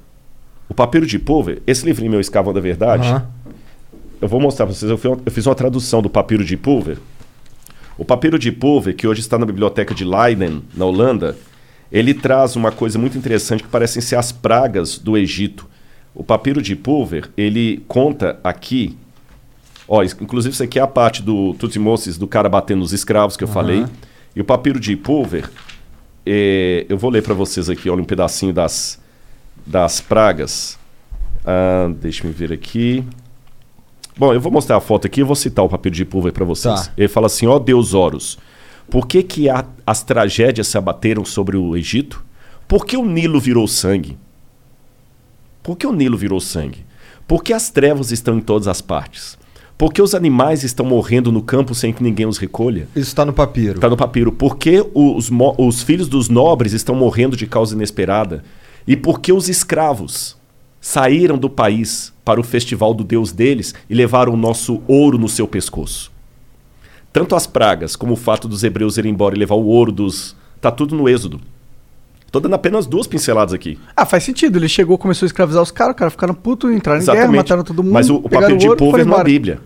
O 0.67 0.73
papiro 0.73 1.05
de 1.05 1.19
Pulver, 1.19 1.61
esse 1.67 1.85
livrinho 1.85 2.11
meu 2.11 2.19
Escavão 2.19 2.53
da 2.53 2.59
Verdade, 2.59 3.07
Aham. 3.07 3.27
Eu 4.21 4.27
vou 4.27 4.39
mostrar 4.39 4.65
para 4.65 4.75
vocês. 4.75 4.89
Eu 4.89 4.97
fiz, 5.31 5.45
uma, 5.45 5.55
tradução 5.55 6.01
do 6.01 6.09
papiro 6.09 6.43
de 6.43 6.57
Pulver. 6.57 6.97
O 7.97 8.05
papiro 8.05 8.37
de 8.39 8.51
Pulver, 8.51 8.95
que 8.95 9.07
hoje 9.07 9.21
está 9.21 9.37
na 9.37 9.45
biblioteca 9.45 9.93
de 9.93 10.05
Leiden, 10.05 10.63
na 10.73 10.85
Holanda, 10.85 11.37
ele 11.91 12.13
traz 12.13 12.55
uma 12.55 12.71
coisa 12.71 12.97
muito 12.97 13.17
interessante 13.17 13.63
que 13.63 13.69
parecem 13.69 14.01
ser 14.01 14.15
as 14.15 14.31
pragas 14.31 14.97
do 14.97 15.17
Egito. 15.17 15.67
O 16.13 16.23
papiro 16.23 16.61
de 16.61 16.75
Pulver, 16.75 17.29
ele 17.37 17.83
conta 17.87 18.39
aqui. 18.43 18.97
Ó, 19.87 20.03
inclusive 20.03 20.53
isso 20.53 20.63
aqui 20.63 20.77
é 20.79 20.81
a 20.81 20.87
parte 20.87 21.21
do 21.23 21.53
Tutmosis, 21.55 22.17
do 22.17 22.27
cara 22.27 22.47
batendo 22.47 22.79
nos 22.79 22.93
escravos 22.93 23.35
que 23.35 23.43
eu 23.43 23.47
Aham. 23.47 23.53
falei. 23.53 23.85
E 24.35 24.41
o 24.41 24.45
papiro 24.45 24.79
de 24.79 24.95
Pulver, 24.95 25.49
é, 26.25 26.85
eu 26.87 26.97
vou 26.97 27.09
ler 27.09 27.23
para 27.23 27.33
vocês 27.33 27.69
aqui, 27.69 27.89
olha 27.89 28.01
um 28.01 28.05
pedacinho 28.05 28.53
das, 28.53 28.99
das 29.65 29.99
pragas. 29.99 30.77
Ah, 31.45 31.89
deixa 31.99 32.27
eu 32.27 32.31
ver 32.31 32.53
aqui. 32.53 33.03
Bom, 34.19 34.33
eu 34.33 34.41
vou 34.41 34.51
mostrar 34.51 34.75
a 34.75 34.81
foto 34.81 35.07
aqui 35.07 35.21
e 35.21 35.23
vou 35.23 35.35
citar 35.35 35.63
o 35.63 35.69
papiro 35.69 35.95
de 35.95 36.03
pulver 36.03 36.33
para 36.33 36.43
vocês. 36.45 36.87
Tá. 36.87 36.93
Ele 36.97 37.07
fala 37.07 37.27
assim: 37.27 37.47
ó 37.47 37.57
Deus 37.57 37.93
Horus, 37.93 38.37
por 38.89 39.07
que, 39.07 39.23
que 39.23 39.49
a- 39.49 39.65
as 39.87 40.03
tragédias 40.03 40.67
se 40.67 40.77
abateram 40.77 41.23
sobre 41.23 41.55
o 41.55 41.75
Egito? 41.77 42.23
Por 42.67 42.85
que 42.85 42.97
o 42.97 43.05
Nilo 43.05 43.39
virou 43.39 43.67
sangue? 43.67 44.17
Por 45.63 45.77
que 45.77 45.87
o 45.87 45.93
Nilo 45.93 46.17
virou 46.17 46.39
sangue? 46.39 46.85
Por 47.27 47.43
que 47.43 47.53
as 47.53 47.69
trevas 47.69 48.11
estão 48.11 48.37
em 48.37 48.41
todas 48.41 48.67
as 48.67 48.81
partes? 48.81 49.37
Por 49.77 49.93
que 49.93 50.01
os 50.01 50.13
animais 50.13 50.63
estão 50.63 50.85
morrendo 50.85 51.31
no 51.31 51.41
campo 51.41 51.73
sem 51.73 51.93
que 51.93 52.03
ninguém 52.03 52.25
os 52.25 52.37
recolha? 52.37 52.87
Isso 52.95 53.07
está 53.07 53.23
no 53.23 53.31
papiro. 53.31 53.75
Está 53.75 53.89
no 53.89 53.95
papiro. 53.95 54.31
Por 54.31 54.57
que 54.57 54.85
os, 54.93 55.29
os 55.57 55.81
filhos 55.81 56.09
dos 56.09 56.27
nobres 56.27 56.73
estão 56.73 56.93
morrendo 56.95 57.37
de 57.37 57.47
causa 57.47 57.75
inesperada? 57.75 58.43
E 58.85 58.97
por 58.97 59.21
que 59.21 59.31
os 59.31 59.47
escravos 59.47 60.35
saíram 60.81 61.37
do 61.37 61.49
país 61.49 62.13
para 62.23 62.39
o 62.39 62.43
festival 62.43 62.93
do 62.93 63.03
Deus 63.03 63.31
deles 63.31 63.73
e 63.89 63.93
levaram 63.93 64.33
o 64.33 64.37
nosso 64.37 64.81
ouro 64.87 65.17
no 65.17 65.27
seu 65.27 65.47
pescoço? 65.47 66.11
Tanto 67.11 67.35
as 67.35 67.47
pragas 67.47 67.95
como 67.95 68.13
o 68.13 68.17
fato 68.17 68.47
dos 68.47 68.63
hebreus 68.63 68.97
irem 68.97 69.11
embora 69.11 69.35
e 69.35 69.39
levar 69.39 69.55
o 69.55 69.65
ouro 69.65 69.91
dos. 69.91 70.35
Tá 70.61 70.69
tudo 70.71 70.95
no 70.95 71.09
Êxodo. 71.09 71.41
Tô 72.31 72.39
dando 72.39 72.53
apenas 72.53 72.85
duas 72.85 73.07
pinceladas 73.07 73.53
aqui. 73.53 73.79
Ah, 73.95 74.05
faz 74.05 74.23
sentido. 74.23 74.59
Ele 74.59 74.69
chegou, 74.69 74.97
começou 74.97 75.25
a 75.25 75.27
escravizar 75.27 75.63
os 75.63 75.71
caras, 75.71 75.95
os 75.95 75.99
caras 75.99 76.13
ficaram 76.13 76.35
putos, 76.35 76.71
entraram 76.71 77.01
em 77.01 77.05
guerra, 77.05 77.31
mataram 77.31 77.63
todo 77.63 77.81
mundo. 77.81 77.93
Mas 77.93 78.09
o, 78.09 78.17
o 78.17 78.29
papiro 78.29 78.57
de 78.57 78.75
pulver 78.75 79.05
não 79.05 79.19
é. 79.19 79.23
Bíblia. 79.23 79.59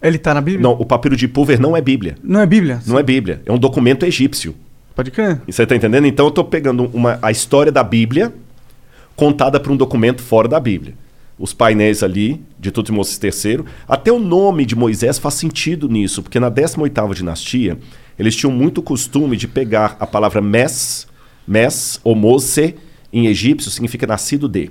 Ele 0.00 0.18
tá 0.18 0.34
na 0.34 0.40
Bíblia? 0.40 0.62
Não, 0.62 0.72
o 0.72 0.84
papiro 0.84 1.16
de 1.16 1.26
pulver 1.26 1.58
não 1.58 1.76
é 1.76 1.80
Bíblia. 1.80 2.16
Não 2.22 2.40
é 2.40 2.46
Bíblia? 2.46 2.80
Não 2.86 2.98
é 2.98 3.02
Bíblia. 3.02 3.42
É 3.44 3.52
um 3.52 3.58
documento 3.58 4.04
egípcio. 4.04 4.54
Pode 4.94 5.10
crer. 5.10 5.40
E 5.48 5.52
Você 5.52 5.66
tá 5.66 5.74
entendendo? 5.74 6.06
Então 6.06 6.26
eu 6.26 6.30
tô 6.30 6.44
pegando 6.44 6.88
uma, 6.92 7.18
a 7.20 7.32
história 7.32 7.72
da 7.72 7.82
Bíblia 7.82 8.32
contada 9.16 9.60
por 9.60 9.72
um 9.72 9.76
documento 9.76 10.22
fora 10.22 10.48
da 10.48 10.58
Bíblia. 10.58 10.94
Os 11.38 11.52
painéis 11.52 12.02
ali, 12.02 12.40
de 12.58 12.70
Tutmosis 12.70 13.20
III. 13.22 13.64
Até 13.88 14.12
o 14.12 14.18
nome 14.18 14.64
de 14.64 14.76
Moisés 14.76 15.18
faz 15.18 15.34
sentido 15.34 15.88
nisso, 15.88 16.22
porque 16.22 16.38
na 16.38 16.50
18ª 16.50 17.14
dinastia, 17.14 17.78
eles 18.18 18.36
tinham 18.36 18.52
muito 18.52 18.82
costume 18.82 19.36
de 19.36 19.48
pegar 19.48 19.96
a 19.98 20.06
palavra 20.06 20.40
mes, 20.40 21.08
mes 21.46 22.00
ou 22.04 22.14
Mose, 22.14 22.76
em 23.12 23.26
egípcio, 23.26 23.70
significa 23.70 24.06
nascido 24.06 24.48
de. 24.48 24.70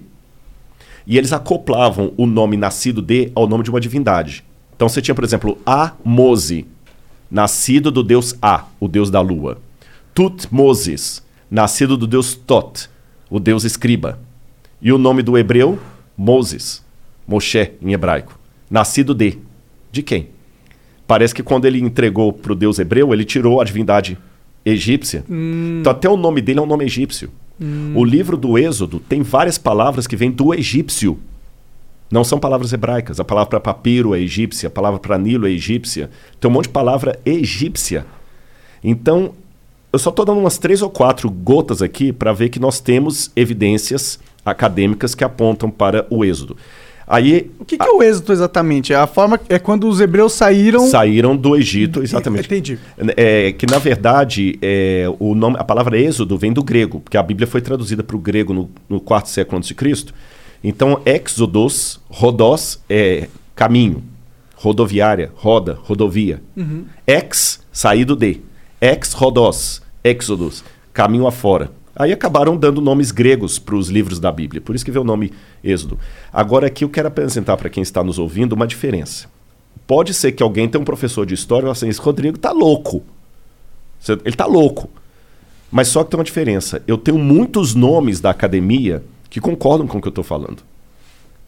E 1.05 1.17
eles 1.17 1.33
acoplavam 1.33 2.13
o 2.15 2.25
nome 2.25 2.55
nascido 2.55 3.01
de 3.01 3.31
ao 3.35 3.47
nome 3.47 3.63
de 3.63 3.69
uma 3.69 3.79
divindade. 3.79 4.43
Então 4.75 4.87
você 4.87 5.01
tinha, 5.01 5.15
por 5.15 5.23
exemplo, 5.23 5.57
A-Mose, 5.65 6.65
nascido 7.29 7.91
do 7.91 8.03
deus 8.03 8.35
A, 8.41 8.65
o 8.79 8.87
deus 8.87 9.09
da 9.09 9.19
lua. 9.19 9.59
Tutmoses, 10.13 11.21
nascido 11.51 11.97
do 11.97 12.07
deus 12.07 12.35
Tot, 12.35 12.89
o 13.29 13.39
deus 13.39 13.63
escriba. 13.63 14.19
E 14.83 14.91
o 14.91 14.97
nome 14.97 15.23
do 15.23 15.37
hebreu, 15.37 15.79
Moses, 16.17 16.83
Moshe 17.25 17.71
em 17.81 17.93
hebraico, 17.93 18.37
nascido 18.69 19.15
de. 19.15 19.39
De 19.89 20.03
quem? 20.03 20.27
Parece 21.07 21.33
que 21.33 21.41
quando 21.41 21.65
ele 21.65 21.79
entregou 21.79 22.33
para 22.33 22.51
o 22.51 22.55
deus 22.55 22.79
hebreu, 22.79 23.13
ele 23.13 23.23
tirou 23.23 23.61
a 23.61 23.63
divindade 23.63 24.17
egípcia. 24.65 25.23
Hum. 25.29 25.77
Então 25.79 25.91
até 25.91 26.09
o 26.09 26.17
nome 26.17 26.41
dele 26.41 26.59
é 26.59 26.61
um 26.61 26.65
nome 26.65 26.83
egípcio. 26.83 27.29
Hum. 27.61 27.93
O 27.95 28.03
livro 28.03 28.35
do 28.35 28.57
Êxodo 28.57 28.99
tem 28.99 29.21
várias 29.21 29.57
palavras 29.57 30.05
que 30.05 30.17
vêm 30.17 30.31
do 30.31 30.53
egípcio. 30.53 31.17
Não 32.11 32.23
são 32.23 32.37
palavras 32.37 32.73
hebraicas. 32.73 33.19
A 33.19 33.23
palavra 33.23 33.49
para 33.51 33.59
papiro 33.59 34.13
é 34.13 34.19
egípcia, 34.19 34.67
a 34.67 34.71
palavra 34.71 34.99
para 34.99 35.17
Nilo 35.17 35.47
é 35.47 35.51
egípcia. 35.51 36.09
Tem 36.39 36.49
um 36.49 36.53
monte 36.53 36.65
de 36.65 36.71
palavra 36.71 37.19
egípcia. 37.25 38.05
Então, 38.83 39.33
eu 39.91 39.99
só 39.99 40.09
estou 40.09 40.25
dando 40.25 40.39
umas 40.39 40.57
três 40.57 40.81
ou 40.81 40.89
quatro 40.89 41.29
gotas 41.29 41.81
aqui 41.81 42.11
para 42.11 42.33
ver 42.33 42.49
que 42.49 42.59
nós 42.59 42.79
temos 42.79 43.31
evidências 43.35 44.19
acadêmicas 44.45 45.15
que 45.15 45.23
apontam 45.23 45.69
para 45.69 46.05
o 46.09 46.23
Êxodo. 46.23 46.57
Aí, 47.07 47.51
O 47.59 47.65
que, 47.65 47.77
que 47.77 47.85
é 47.85 47.91
o 47.91 48.01
êxito 48.01 48.31
exatamente? 48.31 48.93
É 48.93 48.95
a 48.95 49.05
forma 49.05 49.39
é 49.49 49.59
quando 49.59 49.87
os 49.87 49.99
hebreus 49.99 50.33
saíram. 50.33 50.87
saíram 50.87 51.35
do 51.35 51.55
Egito, 51.55 52.01
exatamente. 52.01 52.45
Entendi. 52.45 52.79
É, 53.17 53.51
que 53.51 53.65
na 53.65 53.77
verdade 53.77 54.57
é, 54.61 55.05
o 55.19 55.35
nome, 55.35 55.57
a 55.59 55.63
palavra 55.63 55.99
êxodo 55.99 56.37
vem 56.37 56.53
do 56.53 56.63
grego, 56.63 57.01
porque 57.01 57.17
a 57.17 57.23
Bíblia 57.23 57.45
foi 57.45 57.61
traduzida 57.61 58.03
para 58.03 58.15
o 58.15 58.19
grego 58.19 58.53
no, 58.53 58.69
no 58.87 58.99
quarto 59.01 59.29
século 59.29 59.57
antes 59.57 59.67
de 59.67 59.75
Cristo. 59.75 60.13
Então, 60.63 61.01
exodos, 61.05 61.99
rodós 62.09 62.81
é 62.89 63.27
caminho, 63.53 64.01
rodoviária, 64.55 65.29
roda, 65.35 65.77
rodovia. 65.83 66.41
Uhum. 66.55 66.85
Ex, 67.05 67.59
saído 67.71 68.15
de. 68.15 68.39
Ex 68.79 69.11
rodós, 69.11 69.81
exodus, 70.03 70.63
caminho 70.93 71.27
afora. 71.27 71.69
Aí 71.95 72.11
acabaram 72.11 72.57
dando 72.57 72.81
nomes 72.81 73.11
gregos 73.11 73.59
para 73.59 73.75
os 73.75 73.87
livros 73.89 74.19
da 74.19 74.31
Bíblia, 74.31 74.59
por 74.61 74.75
isso 74.75 74.83
que 74.83 74.91
veio 74.91 75.03
o 75.03 75.07
nome 75.07 75.31
Êxodo. 75.63 75.99
Agora 76.31 76.67
aqui 76.67 76.83
eu 76.83 76.89
quero 76.89 77.07
apresentar 77.07 77.55
para 77.55 77.69
quem 77.69 77.83
está 77.83 78.03
nos 78.03 78.17
ouvindo 78.17 78.53
uma 78.53 78.65
diferença. 78.65 79.27
Pode 79.85 80.13
ser 80.13 80.31
que 80.31 80.41
alguém 80.41 80.67
tenha 80.67 80.81
um 80.81 80.85
professor 80.85 81.25
de 81.25 81.33
história 81.33 81.63
e 81.63 81.65
fale 81.65 81.71
assim, 81.73 81.89
esse 81.89 81.99
Rodrigo 81.99 82.37
tá 82.37 82.51
louco. 82.51 83.03
Ele 84.25 84.35
tá 84.35 84.45
louco. 84.45 84.89
Mas 85.71 85.87
só 85.87 86.03
que 86.03 86.11
tem 86.11 86.17
uma 86.17 86.23
diferença. 86.23 86.81
Eu 86.87 86.97
tenho 86.97 87.17
muitos 87.17 87.75
nomes 87.75 88.19
da 88.19 88.29
academia 88.29 89.03
que 89.29 89.39
concordam 89.39 89.87
com 89.87 89.97
o 89.97 90.01
que 90.01 90.07
eu 90.07 90.11
estou 90.11 90.23
falando. 90.23 90.57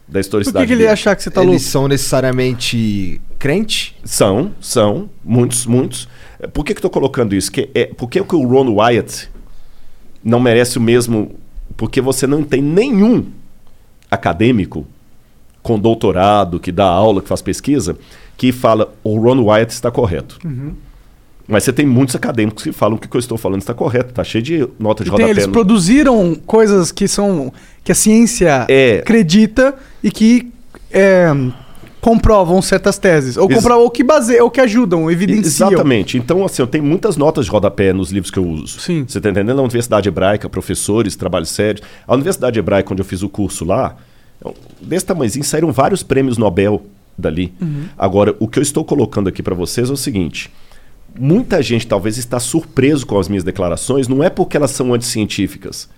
Da 0.08 0.14
Por 0.14 0.20
historicidade. 0.20 0.68
que, 0.68 0.76
que 0.76 0.82
ele 0.82 0.88
achar 0.88 1.16
que 1.16 1.24
você 1.24 1.32
tá 1.32 1.42
Eles 1.42 1.54
louco? 1.54 1.68
são 1.68 1.88
necessariamente 1.88 3.20
crente? 3.40 3.96
São, 4.04 4.52
são, 4.62 5.10
muitos, 5.24 5.66
muitos. 5.66 6.08
Por 6.54 6.64
que, 6.64 6.74
que 6.74 6.80
eu 6.80 6.84
tô 6.84 6.90
colocando 6.90 7.34
isso? 7.36 7.52
Que 7.52 7.70
é, 7.74 7.86
por 7.86 8.08
que, 8.10 8.24
que 8.24 8.36
o 8.36 8.48
Ron 8.48 8.70
Wyatt 8.76 9.30
não 10.26 10.40
merece 10.42 10.78
o 10.78 10.82
mesmo. 10.82 11.32
Porque 11.78 12.02
você 12.02 12.26
não 12.28 12.44
tem 12.44 12.62
nenhum 12.62 13.26
acadêmico 14.10 14.86
com 15.62 15.80
doutorado, 15.80 16.60
que 16.60 16.72
dá 16.72 16.86
aula, 16.86 17.22
que 17.22 17.28
faz 17.28 17.42
pesquisa, 17.42 17.98
que 18.38 18.52
fala 18.52 18.94
o 19.04 19.18
Ron 19.20 19.42
Wyatt 19.44 19.72
está 19.74 19.90
correto. 19.90 20.38
Uhum. 20.46 20.74
Mas 21.48 21.64
você 21.64 21.72
tem 21.74 21.86
muitos 21.86 22.16
acadêmicos 22.16 22.64
que 22.64 22.72
falam 22.72 22.98
que 22.98 23.06
o 23.06 23.10
que 23.10 23.16
eu 23.16 23.20
estou 23.20 23.38
falando 23.38 23.62
está 23.62 23.74
correto, 23.74 24.10
está 24.10 24.24
cheio 24.24 24.44
de 24.44 24.68
nota 24.80 25.04
de 25.04 25.10
E 25.10 25.12
tem- 25.12 25.22
rodapé. 25.26 25.32
eles 25.32 25.48
no- 25.48 25.54
produziram 25.54 26.36
coisas 26.46 26.92
que 26.92 27.08
são. 27.08 27.52
que 27.84 27.92
a 27.92 27.96
ciência 27.96 28.66
É. 28.68 28.98
acredita 29.00 29.76
e 30.04 30.10
que 30.10 30.52
é, 30.92 31.28
comprovam 32.06 32.62
certas 32.62 33.00
teses. 33.00 33.36
Ou 33.36 33.46
Ex- 33.50 33.56
comprovam, 33.56 33.84
ou 33.84 33.90
que 33.90 34.04
baseiam, 34.04 34.44
ou 34.46 34.52
que 34.52 34.62
ajudam, 34.62 35.10
evidenciam. 35.10 35.70
Exatamente. 35.72 36.20
Então, 36.20 36.46
assim, 36.46 36.62
eu 36.62 36.68
tenho 36.68 36.84
muitas 36.84 37.18
notas 37.18 37.46
de 37.46 37.52
rodapé 37.52 37.92
nos 37.92 38.12
livros 38.12 38.30
que 38.30 38.38
eu 38.38 38.46
uso. 38.48 38.80
Sim. 38.80 39.06
Você 39.08 39.18
está 39.18 39.28
entendendo? 39.32 39.56
Na 39.56 39.64
Universidade 39.64 40.08
Hebraica, 40.08 40.48
professores, 40.48 41.16
trabalho 41.16 41.48
sério. 41.48 41.82
A 42.08 42.14
Universidade 42.14 42.60
Hebraica, 42.60 42.94
onde 42.94 43.02
eu 43.02 43.06
fiz 43.06 43.24
o 43.24 43.28
curso 43.30 43.66
lá, 43.66 43.96
eu- 44.40 44.54
desse 44.80 45.04
tamanhozinho, 45.04 45.44
saíram 45.44 45.72
vários 45.72 46.04
prêmios 46.04 46.38
Nobel 46.38 46.86
dali. 47.18 47.52
Uhum. 47.60 47.86
Agora, 47.98 48.36
o 48.40 48.48
que 48.48 48.60
eu 48.60 48.64
estou 48.64 48.86
colocando 48.86 49.28
aqui 49.28 49.42
para 49.42 49.56
vocês 49.56 49.90
é 49.90 49.94
o 49.94 49.98
seguinte. 49.98 50.52
Muita 51.20 51.64
gente 51.64 51.88
talvez 51.88 52.20
está 52.20 52.40
surpreso 52.40 53.04
com 53.08 53.18
as 53.18 53.28
minhas 53.28 53.44
declarações, 53.44 54.08
não 54.08 54.24
é 54.24 54.30
porque 54.30 54.56
elas 54.56 54.70
são 54.70 54.94
anticientíficas. 54.94 55.90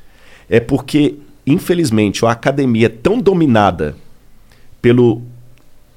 É 0.50 0.62
porque, 0.62 1.16
infelizmente, 1.46 2.26
a 2.26 2.32
academia 2.32 2.86
é 2.86 2.90
tão 2.90 3.20
dominada 3.20 3.94
pelo. 4.82 5.22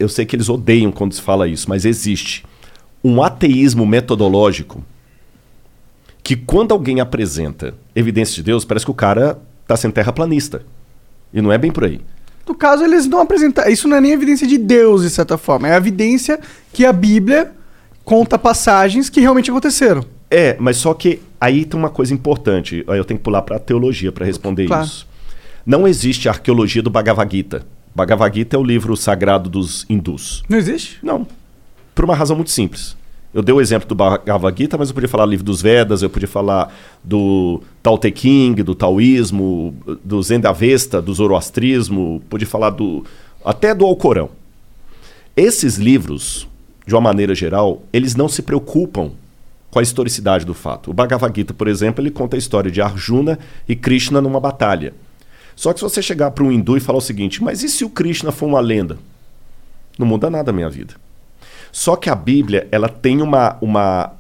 Eu 0.00 0.08
sei 0.08 0.24
que 0.24 0.34
eles 0.34 0.48
odeiam 0.48 0.90
quando 0.90 1.12
se 1.12 1.20
fala 1.20 1.46
isso, 1.46 1.68
mas 1.68 1.84
existe 1.84 2.44
um 3.04 3.22
ateísmo 3.22 3.84
metodológico 3.86 4.82
que, 6.22 6.34
quando 6.34 6.72
alguém 6.72 7.00
apresenta 7.00 7.74
evidência 7.94 8.34
de 8.36 8.42
Deus, 8.42 8.64
parece 8.64 8.84
que 8.86 8.90
o 8.90 8.94
cara 8.94 9.38
está 9.62 9.76
sendo 9.76 9.92
terraplanista. 9.92 10.62
E 11.32 11.40
não 11.40 11.52
é 11.52 11.58
bem 11.58 11.70
por 11.70 11.84
aí. 11.84 12.00
No 12.48 12.54
caso, 12.54 12.82
eles 12.82 13.06
não 13.06 13.20
apresentam. 13.20 13.68
Isso 13.68 13.86
não 13.86 13.96
é 13.96 14.00
nem 14.00 14.12
evidência 14.12 14.46
de 14.46 14.58
Deus, 14.58 15.02
de 15.02 15.10
certa 15.10 15.38
forma. 15.38 15.68
É 15.68 15.74
a 15.74 15.76
evidência 15.76 16.40
que 16.72 16.84
a 16.84 16.92
Bíblia 16.92 17.52
conta 18.04 18.38
passagens 18.38 19.08
que 19.08 19.20
realmente 19.20 19.50
aconteceram. 19.50 20.04
É, 20.30 20.56
mas 20.58 20.76
só 20.78 20.94
que 20.94 21.20
aí 21.40 21.64
tem 21.64 21.78
uma 21.78 21.90
coisa 21.90 22.12
importante. 22.14 22.84
Aí 22.88 22.98
eu 22.98 23.04
tenho 23.04 23.18
que 23.18 23.24
pular 23.24 23.42
para 23.42 23.56
a 23.56 23.60
teologia 23.60 24.10
para 24.10 24.24
responder 24.26 24.66
Claro. 24.66 24.84
isso. 24.84 25.06
Não 25.64 25.86
existe 25.86 26.28
a 26.28 26.32
arqueologia 26.32 26.82
do 26.82 26.90
Bhagavad 26.90 27.30
Gita. 27.30 27.66
Bhagavad 27.94 28.34
Gita 28.36 28.56
é 28.56 28.58
o 28.58 28.64
livro 28.64 28.96
sagrado 28.96 29.50
dos 29.50 29.84
hindus. 29.88 30.42
Não 30.48 30.58
existe? 30.58 30.98
Não. 31.02 31.26
Por 31.94 32.04
uma 32.04 32.14
razão 32.14 32.36
muito 32.36 32.50
simples. 32.50 32.96
Eu 33.32 33.42
dei 33.42 33.54
o 33.54 33.60
exemplo 33.60 33.88
do 33.88 33.94
Bhagavad 33.94 34.56
Gita, 34.58 34.76
mas 34.76 34.88
eu 34.88 34.94
podia 34.94 35.08
falar 35.08 35.26
livro 35.26 35.44
dos 35.44 35.62
Vedas, 35.62 36.02
eu 36.02 36.10
podia 36.10 36.28
falar 36.28 36.72
do 37.02 37.62
Tao 37.82 37.96
Te 37.96 38.12
Ching, 38.14 38.54
do 38.54 38.74
taoísmo, 38.74 39.74
do 40.04 40.20
Zen 40.22 40.40
da 40.40 40.50
Vesta, 40.50 41.00
do 41.00 41.14
zoroastrismo, 41.14 42.20
podia 42.28 42.46
falar 42.46 42.70
do 42.70 43.04
até 43.44 43.74
do 43.74 43.84
Alcorão. 43.84 44.30
Esses 45.36 45.76
livros, 45.76 46.48
de 46.84 46.94
uma 46.94 47.00
maneira 47.00 47.34
geral, 47.34 47.82
eles 47.92 48.16
não 48.16 48.28
se 48.28 48.42
preocupam 48.42 49.12
com 49.70 49.78
a 49.78 49.82
historicidade 49.82 50.44
do 50.44 50.52
fato. 50.52 50.90
O 50.90 50.94
Bhagavad 50.94 51.32
Gita, 51.34 51.54
por 51.54 51.68
exemplo, 51.68 52.02
ele 52.02 52.10
conta 52.10 52.36
a 52.36 52.38
história 52.38 52.70
de 52.70 52.82
Arjuna 52.82 53.38
e 53.68 53.76
Krishna 53.76 54.20
numa 54.20 54.40
batalha. 54.40 54.92
Só 55.54 55.72
que 55.72 55.80
se 55.80 55.84
você 55.84 56.02
chegar 56.02 56.30
para 56.30 56.44
um 56.44 56.52
hindu 56.52 56.76
e 56.76 56.80
falar 56.80 56.98
o 56.98 57.02
seguinte, 57.02 57.42
mas 57.42 57.62
e 57.62 57.68
se 57.68 57.84
o 57.84 57.90
Krishna 57.90 58.32
for 58.32 58.46
uma 58.46 58.60
lenda? 58.60 58.98
Não 59.98 60.06
muda 60.06 60.30
nada 60.30 60.50
a 60.50 60.54
minha 60.54 60.70
vida. 60.70 60.94
Só 61.72 61.96
que 61.96 62.08
a 62.08 62.14
Bíblia, 62.14 62.66
ela 62.72 62.88
tem 62.88 63.22
uma, 63.22 63.56
uma, 63.60 64.12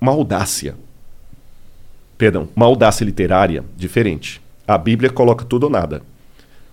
uma 0.00 0.12
audácia. 0.12 0.74
Perdão, 2.18 2.48
uma 2.54 2.66
audácia 2.66 3.04
literária 3.04 3.64
diferente. 3.76 4.40
A 4.66 4.76
Bíblia 4.76 5.10
coloca 5.10 5.44
tudo 5.44 5.64
ou 5.64 5.70
nada. 5.70 6.02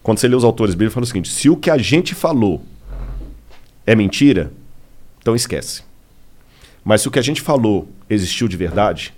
Quando 0.03 0.19
você 0.19 0.27
lê 0.27 0.35
os 0.35 0.43
autores 0.43 0.73
bíblicos, 0.73 0.93
fala 0.93 1.03
o 1.03 1.07
seguinte: 1.07 1.29
se 1.29 1.49
o 1.49 1.55
que 1.55 1.69
a 1.69 1.77
gente 1.77 2.15
falou 2.15 2.61
é 3.85 3.95
mentira, 3.95 4.51
então 5.19 5.35
esquece. 5.35 5.83
Mas 6.83 7.01
se 7.01 7.07
o 7.07 7.11
que 7.11 7.19
a 7.19 7.23
gente 7.23 7.41
falou 7.41 7.87
existiu 8.09 8.47
de 8.47 8.57
verdade, 8.57 9.13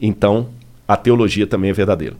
então 0.00 0.48
a 0.86 0.96
teologia 0.96 1.46
também 1.46 1.70
é 1.70 1.72
verdadeira. 1.72 2.16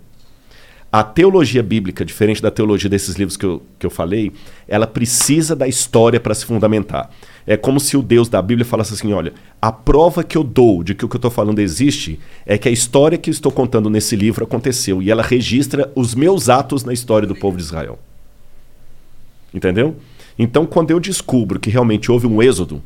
A 0.94 1.02
teologia 1.02 1.60
bíblica, 1.60 2.04
diferente 2.04 2.40
da 2.40 2.52
teologia 2.52 2.88
desses 2.88 3.16
livros 3.16 3.36
que 3.36 3.44
eu, 3.44 3.60
que 3.80 3.84
eu 3.84 3.90
falei, 3.90 4.30
ela 4.68 4.86
precisa 4.86 5.56
da 5.56 5.66
história 5.66 6.20
para 6.20 6.32
se 6.36 6.46
fundamentar. 6.46 7.10
É 7.44 7.56
como 7.56 7.80
se 7.80 7.96
o 7.96 8.02
Deus 8.02 8.28
da 8.28 8.40
Bíblia 8.40 8.64
falasse 8.64 8.94
assim: 8.94 9.12
olha, 9.12 9.32
a 9.60 9.72
prova 9.72 10.22
que 10.22 10.38
eu 10.38 10.44
dou 10.44 10.84
de 10.84 10.94
que 10.94 11.04
o 11.04 11.08
que 11.08 11.16
eu 11.16 11.18
estou 11.18 11.32
falando 11.32 11.58
existe 11.58 12.20
é 12.46 12.56
que 12.56 12.68
a 12.68 12.70
história 12.70 13.18
que 13.18 13.28
eu 13.28 13.32
estou 13.32 13.50
contando 13.50 13.90
nesse 13.90 14.14
livro 14.14 14.44
aconteceu 14.44 15.02
e 15.02 15.10
ela 15.10 15.24
registra 15.24 15.90
os 15.96 16.14
meus 16.14 16.48
atos 16.48 16.84
na 16.84 16.92
história 16.92 17.26
do 17.26 17.34
povo 17.34 17.56
de 17.56 17.64
Israel. 17.64 17.98
Entendeu? 19.52 19.96
Então, 20.38 20.64
quando 20.64 20.92
eu 20.92 21.00
descubro 21.00 21.58
que 21.58 21.70
realmente 21.70 22.08
houve 22.12 22.28
um 22.28 22.40
êxodo, 22.40 22.80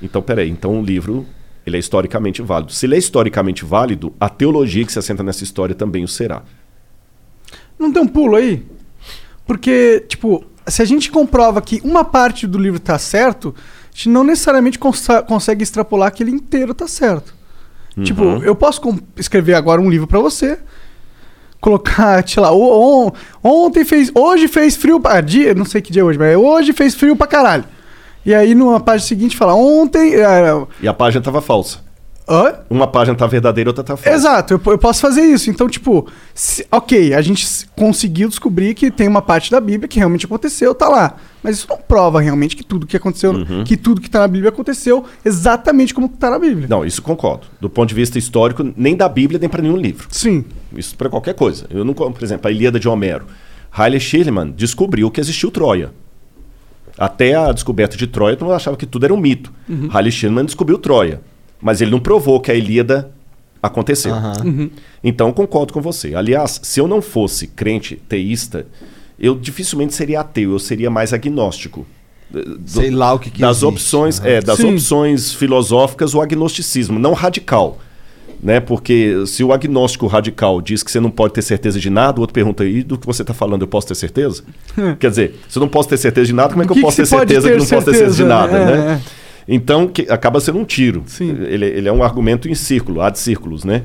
Então, 0.00 0.22
peraí, 0.22 0.48
então 0.48 0.80
o 0.80 0.82
livro 0.82 1.26
ele 1.66 1.76
é 1.76 1.80
historicamente 1.80 2.40
válido. 2.40 2.72
Se 2.72 2.86
ele 2.86 2.94
é 2.94 2.98
historicamente 2.98 3.62
válido, 3.62 4.14
a 4.18 4.30
teologia 4.30 4.86
que 4.86 4.92
se 4.92 4.98
assenta 4.98 5.22
nessa 5.22 5.44
história 5.44 5.74
também 5.74 6.02
o 6.02 6.08
será. 6.08 6.42
Não 7.78 7.92
tem 7.92 8.02
um 8.02 8.06
pulo 8.08 8.36
aí? 8.36 8.64
Porque, 9.46 10.04
tipo, 10.08 10.44
se 10.66 10.80
a 10.80 10.84
gente 10.84 11.10
comprova 11.10 11.60
que 11.60 11.80
uma 11.84 12.04
parte 12.04 12.46
do 12.46 12.58
livro 12.58 12.80
tá 12.80 12.98
certo, 12.98 13.54
a 13.58 13.94
gente 13.96 14.08
não 14.08 14.24
necessariamente 14.24 14.78
consegue 15.26 15.62
extrapolar 15.62 16.12
que 16.12 16.22
ele 16.22 16.30
inteiro 16.30 16.72
tá 16.74 16.88
certo. 16.88 17.34
Uhum. 17.96 18.02
Tipo, 18.04 18.22
eu 18.42 18.54
posso 18.54 18.80
escrever 19.16 19.54
agora 19.54 19.80
um 19.80 19.88
livro 19.90 20.06
pra 20.06 20.18
você, 20.18 20.58
colocar, 21.60 22.22
sei 22.28 22.42
lá, 22.42 22.52
on- 22.54 23.12
ontem 23.42 23.84
fez, 23.84 24.10
hoje 24.14 24.48
fez 24.48 24.76
frio 24.76 24.98
pra, 25.00 25.18
ah, 25.18 25.20
dia, 25.20 25.54
não 25.54 25.64
sei 25.64 25.80
que 25.80 25.92
dia 25.92 26.02
é 26.02 26.04
hoje, 26.04 26.18
mas 26.18 26.36
hoje 26.36 26.72
fez 26.72 26.94
frio 26.94 27.14
pra 27.16 27.26
caralho. 27.26 27.64
E 28.26 28.34
aí 28.34 28.54
numa 28.54 28.80
página 28.80 29.06
seguinte 29.06 29.36
fala, 29.36 29.54
ontem, 29.54 30.14
ah, 30.22 30.66
E 30.80 30.88
a 30.88 30.94
página 30.94 31.20
estava 31.20 31.42
falsa. 31.42 31.80
Hã? 32.26 32.54
Uma 32.70 32.86
página 32.86 33.14
tá 33.14 33.26
verdadeira, 33.26 33.68
outra 33.68 33.84
tá 33.84 33.96
falsa. 33.98 34.16
Exato, 34.16 34.54
eu, 34.54 34.60
eu 34.72 34.78
posso 34.78 35.00
fazer 35.02 35.20
isso. 35.22 35.50
Então, 35.50 35.68
tipo, 35.68 36.08
se- 36.34 36.66
ok, 36.72 37.12
a 37.12 37.20
gente 37.20 37.46
conseguiu 37.76 38.28
descobrir 38.28 38.72
que 38.74 38.90
tem 38.90 39.06
uma 39.06 39.20
parte 39.20 39.50
da 39.50 39.60
Bíblia 39.60 39.86
que 39.86 39.98
realmente 39.98 40.24
aconteceu, 40.24 40.74
tá 40.74 40.88
lá. 40.88 41.16
Mas 41.42 41.56
isso 41.58 41.66
não 41.68 41.76
prova 41.76 42.22
realmente 42.22 42.56
que 42.56 42.64
tudo 42.64 42.86
que 42.86 42.96
aconteceu, 42.96 43.32
Uhum. 43.32 43.62
que 43.64 43.76
tudo 43.76 44.00
que 44.00 44.08
tá 44.08 44.20
na 44.20 44.28
Bíblia 44.28 44.48
aconteceu 44.48 45.04
exatamente 45.22 45.92
como 45.92 46.08
tá 46.08 46.30
na 46.30 46.38
Bíblia. 46.38 46.66
Não, 46.66 46.82
isso 46.82 47.02
concordo. 47.02 47.46
Do 47.60 47.68
ponto 47.68 47.90
de 47.90 47.94
vista 47.94 48.18
histórico, 48.18 48.72
nem 48.74 48.96
da 48.96 49.06
Bíblia, 49.08 49.38
nem 49.38 49.48
para 49.48 49.60
nenhum 49.60 49.76
livro. 49.76 50.06
Sim. 50.10 50.46
Isso 50.74 50.96
para 50.96 51.10
qualquer 51.10 51.34
coisa. 51.34 51.66
Eu 51.68 51.84
não, 51.84 51.92
por 51.92 52.22
exemplo, 52.22 52.48
a 52.48 52.50
Ilíada 52.50 52.80
de 52.80 52.88
Homero. 52.88 53.26
Haile 53.70 54.00
Schirleman 54.00 54.50
descobriu 54.56 55.10
que 55.10 55.20
existiu 55.20 55.50
Troia. 55.50 55.92
Até 56.96 57.34
a 57.34 57.50
descoberta 57.52 57.96
de 57.96 58.06
Troia, 58.06 58.36
todo 58.36 58.46
mundo 58.46 58.54
achava 58.56 58.76
que 58.76 58.86
tudo 58.86 59.04
era 59.04 59.12
um 59.12 59.16
mito. 59.18 59.52
Uhum. 59.68 59.88
Haile 59.92 60.10
descobriu 60.46 60.78
Troia, 60.78 61.20
mas 61.64 61.80
ele 61.80 61.90
não 61.90 61.98
provou 61.98 62.38
que 62.38 62.50
a 62.50 62.54
Ilíada 62.54 63.10
aconteceu. 63.62 64.12
Aham. 64.14 64.34
Uhum. 64.44 64.70
Então, 65.02 65.32
concordo 65.32 65.72
com 65.72 65.80
você. 65.80 66.14
Aliás, 66.14 66.60
se 66.62 66.78
eu 66.78 66.86
não 66.86 67.00
fosse 67.00 67.46
crente 67.46 67.96
teísta, 68.06 68.66
eu 69.18 69.34
dificilmente 69.34 69.94
seria 69.94 70.20
ateu, 70.20 70.52
eu 70.52 70.58
seria 70.58 70.90
mais 70.90 71.14
agnóstico. 71.14 71.86
Do- 72.30 72.60
Sei 72.66 72.90
lá 72.90 73.14
o 73.14 73.18
que 73.18 73.30
que 73.30 73.40
das 73.40 73.56
existe. 73.58 73.64
opções, 73.72 74.20
Aham. 74.20 74.28
é, 74.28 74.40
das 74.42 74.58
Sim. 74.58 74.74
opções 74.74 75.32
filosóficas, 75.32 76.14
o 76.14 76.20
agnosticismo, 76.20 76.98
não 76.98 77.14
radical. 77.14 77.78
Né? 78.42 78.60
Porque 78.60 79.24
se 79.26 79.42
o 79.42 79.50
agnóstico 79.54 80.06
radical 80.06 80.60
diz 80.60 80.82
que 80.82 80.90
você 80.90 81.00
não 81.00 81.10
pode 81.10 81.32
ter 81.32 81.40
certeza 81.40 81.80
de 81.80 81.88
nada, 81.88 82.18
o 82.18 82.20
outro 82.20 82.34
pergunta, 82.34 82.62
e 82.66 82.82
do 82.82 82.98
que 82.98 83.06
você 83.06 83.22
está 83.22 83.32
falando, 83.32 83.62
eu 83.62 83.68
posso 83.68 83.86
ter 83.86 83.94
certeza? 83.94 84.42
Quer 85.00 85.08
dizer, 85.08 85.34
se 85.48 85.56
eu 85.58 85.60
não 85.62 85.68
posso 85.68 85.88
ter 85.88 85.96
certeza 85.96 86.26
de 86.26 86.34
nada, 86.34 86.50
como 86.50 86.62
é 86.62 86.66
que, 86.66 86.74
que 86.74 86.78
eu 86.78 86.82
posso 86.82 86.96
que 86.96 87.02
ter 87.02 87.06
certeza 87.08 87.48
ter 87.48 87.52
que 87.54 87.58
não 87.58 87.66
posso 87.66 87.84
ter 87.86 87.92
certeza 87.96 88.10
de 88.10 88.16
certeza, 88.16 88.28
nada? 88.28 88.52
né? 88.66 88.76
né? 88.96 89.00
Então, 89.46 89.86
que 89.86 90.02
acaba 90.10 90.40
sendo 90.40 90.58
um 90.58 90.64
tiro. 90.64 91.04
Ele, 91.20 91.66
ele 91.66 91.88
é 91.88 91.92
um 91.92 92.02
argumento 92.02 92.48
em 92.48 92.54
círculo, 92.54 93.00
há 93.02 93.10
de 93.10 93.18
círculos, 93.18 93.64
né? 93.64 93.82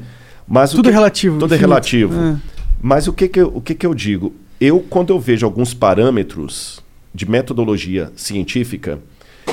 Mas 0.48 0.72
Tudo 0.72 0.84
que- 0.84 0.90
é 0.90 0.94
relativo, 0.94 1.38
Tudo 1.40 1.54
é 1.54 1.58
infinito. 1.58 1.68
relativo. 1.70 2.14
É. 2.20 2.36
Mas 2.82 3.08
o 3.08 3.14
que 3.14 3.28
que, 3.28 3.40
eu, 3.42 3.52
o 3.54 3.62
que 3.62 3.76
que 3.76 3.86
eu 3.86 3.94
digo? 3.94 4.34
Eu, 4.60 4.80
quando 4.80 5.12
eu 5.12 5.20
vejo 5.20 5.46
alguns 5.46 5.74
parâmetros 5.74 6.80
de 7.14 7.30
metodologia 7.30 8.12
científica, 8.16 9.00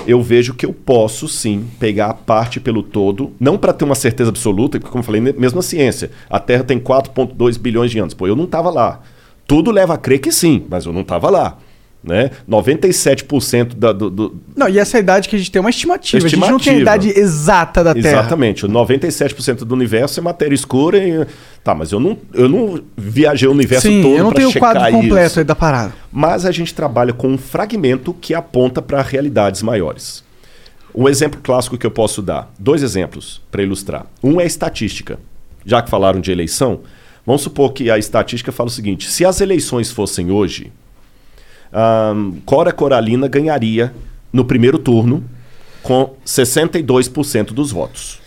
eu 0.06 0.22
vejo 0.22 0.54
que 0.54 0.64
eu 0.64 0.72
posso 0.72 1.26
sim 1.26 1.64
pegar 1.80 2.06
a 2.10 2.14
parte 2.14 2.60
pelo 2.60 2.82
todo, 2.82 3.32
não 3.40 3.58
para 3.58 3.72
ter 3.72 3.84
uma 3.84 3.94
certeza 3.94 4.30
absoluta, 4.30 4.78
porque 4.78 4.90
como 4.92 5.00
eu 5.00 5.06
falei, 5.06 5.20
mesmo 5.20 5.58
a 5.58 5.62
ciência, 5.62 6.10
a 6.30 6.38
Terra 6.38 6.62
tem 6.64 6.78
4.2 6.78 7.58
bilhões 7.58 7.90
de 7.90 7.98
anos. 7.98 8.14
Pô, 8.14 8.26
eu 8.26 8.36
não 8.36 8.44
estava 8.44 8.70
lá. 8.70 9.00
Tudo 9.46 9.70
leva 9.70 9.94
a 9.94 9.98
crer 9.98 10.18
que 10.20 10.30
sim, 10.32 10.64
mas 10.68 10.86
eu 10.86 10.92
não 10.92 11.00
estava 11.02 11.28
lá. 11.30 11.58
Né? 12.04 12.30
97% 12.48 13.74
da, 13.74 13.92
do, 13.92 14.08
do, 14.08 14.40
Não, 14.54 14.68
e 14.68 14.78
essa 14.78 14.96
é 14.96 14.98
a 14.98 15.02
idade 15.02 15.28
que 15.28 15.34
a 15.34 15.38
gente 15.38 15.50
tem 15.50 15.58
uma 15.58 15.70
estimativa. 15.70 16.24
A 16.24 16.28
gente 16.28 16.38
não 16.38 16.46
tem 16.46 16.54
a 16.54 16.76
Estimativa. 16.76 16.80
idade 16.80 17.18
exata 17.18 17.82
da 17.82 17.92
Terra. 17.92 18.20
Exatamente. 18.20 18.64
O 18.64 18.68
97% 18.68 19.64
do 19.64 19.74
universo 19.74 20.20
é 20.20 20.22
matéria 20.22 20.54
escura. 20.54 20.98
E... 20.98 21.26
Tá, 21.64 21.74
mas 21.74 21.90
eu 21.90 21.98
não, 21.98 22.16
eu 22.32 22.48
não 22.48 22.80
viajei 22.96 23.48
o 23.48 23.50
universo 23.50 23.88
Sim, 23.88 24.02
todo 24.02 24.16
eu 24.16 24.22
não 24.22 24.30
tenho 24.30 24.50
o 24.50 24.54
quadro 24.56 24.88
completo 24.92 25.42
da 25.42 25.56
parada. 25.56 25.94
Mas 26.12 26.46
a 26.46 26.52
gente 26.52 26.72
trabalha 26.72 27.12
com 27.12 27.26
um 27.26 27.38
fragmento 27.38 28.14
que 28.14 28.34
aponta 28.34 28.80
para 28.80 29.02
realidades 29.02 29.60
maiores. 29.62 30.22
Um 30.94 31.08
exemplo 31.08 31.40
clássico 31.42 31.76
que 31.76 31.86
eu 31.86 31.90
posso 31.90 32.22
dar, 32.22 32.50
dois 32.58 32.82
exemplos 32.82 33.42
para 33.50 33.62
ilustrar. 33.62 34.06
Um 34.22 34.40
é 34.40 34.44
a 34.44 34.46
estatística. 34.46 35.18
Já 35.64 35.82
que 35.82 35.90
falaram 35.90 36.20
de 36.20 36.30
eleição, 36.30 36.80
vamos 37.26 37.42
supor 37.42 37.72
que 37.72 37.90
a 37.90 37.98
estatística 37.98 38.52
fala 38.52 38.68
o 38.68 38.72
seguinte: 38.72 39.10
se 39.10 39.24
as 39.24 39.40
eleições 39.40 39.90
fossem 39.90 40.30
hoje, 40.30 40.72
ahn, 41.72 42.40
Cora 42.44 42.72
Coralina 42.72 43.28
ganharia 43.28 43.92
no 44.32 44.44
primeiro 44.44 44.78
turno 44.78 45.24
com 45.82 46.14
62% 46.24 47.52
dos 47.52 47.70
votos. 47.70 48.20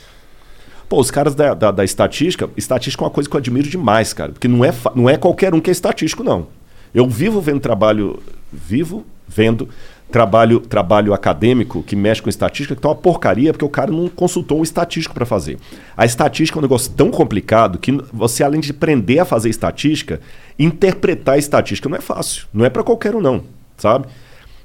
Pô, 0.87 0.99
os 0.99 1.11
caras 1.11 1.35
da, 1.35 1.53
da, 1.53 1.71
da 1.71 1.83
estatística, 1.83 2.49
estatística 2.57 3.03
é 3.03 3.05
uma 3.05 3.11
coisa 3.11 3.29
que 3.29 3.35
eu 3.35 3.39
admiro 3.39 3.69
demais, 3.69 4.11
cara, 4.11 4.31
porque 4.31 4.47
não 4.47 4.65
é, 4.65 4.73
não 4.95 5.09
é 5.09 5.17
qualquer 5.17 5.53
um 5.53 5.59
que 5.59 5.69
é 5.69 5.73
estatístico, 5.73 6.23
não. 6.23 6.47
Eu 6.93 7.07
vivo 7.07 7.39
vendo 7.39 7.59
trabalho, 7.59 8.19
vivo 8.51 9.05
vendo 9.27 9.69
trabalho, 10.11 10.59
trabalho 10.59 11.13
acadêmico 11.13 11.83
que 11.83 11.95
mexe 11.95 12.21
com 12.21 12.29
estatística, 12.29 12.75
que 12.75 12.81
tá 12.81 12.89
uma 12.89 12.95
porcaria, 12.95 13.53
porque 13.53 13.65
o 13.65 13.69
cara 13.69 13.91
não 13.91 14.07
consultou 14.09 14.59
um 14.59 14.63
estatístico 14.63 15.13
para 15.13 15.25
fazer. 15.25 15.57
A 15.95 16.05
estatística 16.05 16.57
é 16.57 16.59
um 16.59 16.63
negócio 16.63 16.91
tão 16.91 17.11
complicado 17.11 17.77
que 17.77 17.91
você, 18.11 18.43
além 18.43 18.59
de 18.59 18.71
aprender 18.71 19.19
a 19.19 19.25
fazer 19.25 19.49
estatística, 19.49 20.19
interpretar 20.57 21.37
estatística 21.37 21.87
não 21.87 21.97
é 21.97 22.01
fácil. 22.01 22.47
Não 22.53 22.65
é 22.65 22.69
para 22.69 22.83
qualquer 22.83 23.15
um, 23.15 23.21
não, 23.21 23.43
sabe? 23.77 24.07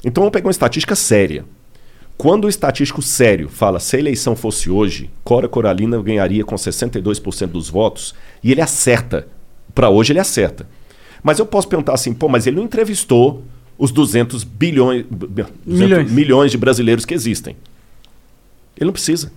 Então 0.04 0.22
vamos 0.22 0.32
pegar 0.32 0.46
uma 0.46 0.52
estatística 0.52 0.94
séria. 0.94 1.44
Quando 2.16 2.44
o 2.44 2.48
estatístico 2.48 3.02
sério 3.02 3.48
fala 3.48 3.80
se 3.80 3.96
a 3.96 3.98
eleição 3.98 4.36
fosse 4.36 4.70
hoje, 4.70 5.10
Cora 5.24 5.48
Coralina 5.48 6.00
ganharia 6.00 6.44
com 6.44 6.54
62% 6.54 7.48
dos 7.48 7.68
votos, 7.68 8.14
e 8.42 8.52
ele 8.52 8.60
acerta. 8.60 9.26
Para 9.74 9.90
hoje 9.90 10.12
ele 10.12 10.20
acerta. 10.20 10.66
Mas 11.22 11.38
eu 11.38 11.46
posso 11.46 11.66
perguntar 11.66 11.94
assim, 11.94 12.14
pô, 12.14 12.28
mas 12.28 12.46
ele 12.46 12.56
não 12.56 12.64
entrevistou 12.64 13.42
os 13.78 13.90
200 13.90 14.44
bilhões, 14.44 15.04
200 15.10 15.52
Milhões. 15.66 16.10
milhões 16.10 16.50
de 16.50 16.58
brasileiros 16.58 17.04
que 17.04 17.14
existem. 17.14 17.56
Ele 18.76 18.86
não 18.86 18.92
precisa. 18.92 19.32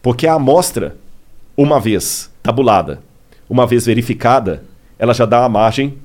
Porque 0.00 0.26
a 0.26 0.34
amostra, 0.34 0.96
uma 1.56 1.78
vez 1.80 2.30
tabulada, 2.42 3.00
uma 3.48 3.66
vez 3.66 3.86
verificada, 3.86 4.64
ela 4.98 5.12
já 5.14 5.26
dá 5.26 5.44
a 5.44 5.48
margem 5.48 5.98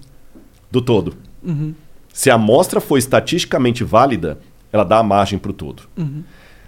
do 0.71 0.81
todo. 0.81 1.15
Uhum. 1.43 1.73
Se 2.13 2.29
a 2.29 2.35
amostra 2.35 2.79
for 2.81 2.97
estatisticamente 2.97 3.83
válida, 3.83 4.39
ela 4.71 4.83
dá 4.83 4.99
a 4.99 5.03
margem 5.03 5.39
para 5.39 5.51
o 5.51 5.53
todo. 5.53 5.83
Uhum. 5.97 6.23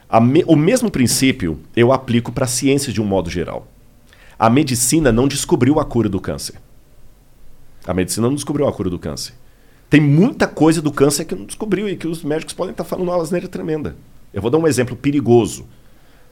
A 0.08 0.20
me- 0.20 0.44
o 0.48 0.56
mesmo 0.56 0.90
princípio 0.90 1.60
eu 1.76 1.92
aplico 1.92 2.32
para 2.32 2.46
a 2.46 2.48
ciência 2.48 2.92
de 2.94 3.02
um 3.02 3.06
modo 3.06 3.30
geral. 3.30 3.68
A 4.38 4.50
medicina 4.50 5.12
não 5.12 5.28
descobriu 5.28 5.80
a 5.80 5.86
cura 5.86 6.08
do 6.10 6.20
câncer. 6.20 6.56
A 7.86 7.94
medicina 7.94 8.28
não 8.28 8.36
descobriu 8.36 8.68
a 8.68 8.72
cura 8.74 8.90
do 8.90 8.98
câncer. 8.98 9.34
Tem 9.90 10.00
muita 10.00 10.48
coisa 10.48 10.82
do 10.82 10.92
câncer 10.92 11.26
que 11.26 11.34
não 11.36 11.46
descobriu 11.46 11.90
e 11.90 11.96
que 11.96 12.08
os 12.08 12.24
médicos 12.24 12.54
podem 12.54 12.72
estar 12.72 12.84
falando 12.84 13.08
uma 13.08 13.22
asneira 13.22 13.48
tremenda. 13.48 13.96
Eu 14.34 14.42
vou 14.42 14.52
dar 14.52 14.58
um 14.60 14.68
exemplo 14.68 14.96
perigoso. 14.96 15.66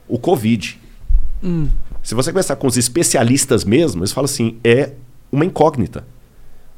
O 0.06 0.18
Covid. 0.18 0.78
Hum. 1.42 1.68
Se 2.02 2.14
você 2.14 2.30
conversar 2.30 2.56
com 2.56 2.66
os 2.66 2.76
especialistas 2.76 3.64
mesmo, 3.64 4.00
eles 4.00 4.12
falam 4.12 4.26
assim, 4.26 4.58
é 4.62 4.92
uma 5.32 5.44
incógnita. 5.44 6.06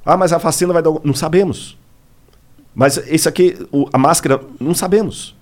Ah, 0.05 0.17
mas 0.17 0.33
a 0.33 0.39
vacina 0.39 0.73
vai 0.73 0.83
dar... 0.83 0.89
algum-" 0.89 1.07
Não 1.07 1.15
sabemos. 1.15 1.77
Mas 2.75 2.97
isso 3.09 3.29
aqui, 3.29 3.57
o- 3.71 3.89
a 3.93 3.99
máscara, 3.99 4.41
não 4.59 4.75
sabemos. 4.75 5.37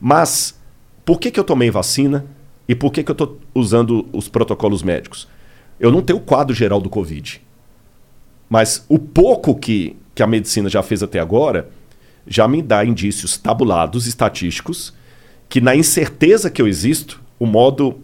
Mas 0.00 0.58
por 1.04 1.20
que, 1.20 1.30
que 1.30 1.38
eu 1.38 1.44
tomei 1.44 1.70
vacina 1.70 2.26
e 2.66 2.74
por 2.74 2.90
que, 2.92 3.04
que 3.04 3.10
eu 3.10 3.14
estou 3.14 3.38
usando 3.54 4.08
os 4.12 4.28
protocolos 4.28 4.82
médicos? 4.82 5.28
Eu 5.78 5.90
não 5.92 6.02
tenho 6.02 6.18
o 6.18 6.22
quadro 6.22 6.54
geral 6.54 6.80
do 6.80 6.90
Covid. 6.90 7.40
Mas 8.48 8.84
o 8.88 8.98
pouco 8.98 9.54
que, 9.54 9.96
que 10.20 10.22
a 10.22 10.26
medicina 10.26 10.68
já 10.68 10.82
fez 10.82 11.02
até 11.02 11.18
agora 11.18 11.70
já 12.26 12.46
me 12.46 12.60
dá 12.60 12.84
indícios 12.84 13.38
tabulados, 13.38 14.06
estatísticos, 14.06 14.92
que 15.48 15.62
na 15.62 15.74
incerteza 15.74 16.50
que 16.50 16.60
eu 16.60 16.68
existo, 16.68 17.22
o 17.38 17.46
modo 17.46 17.96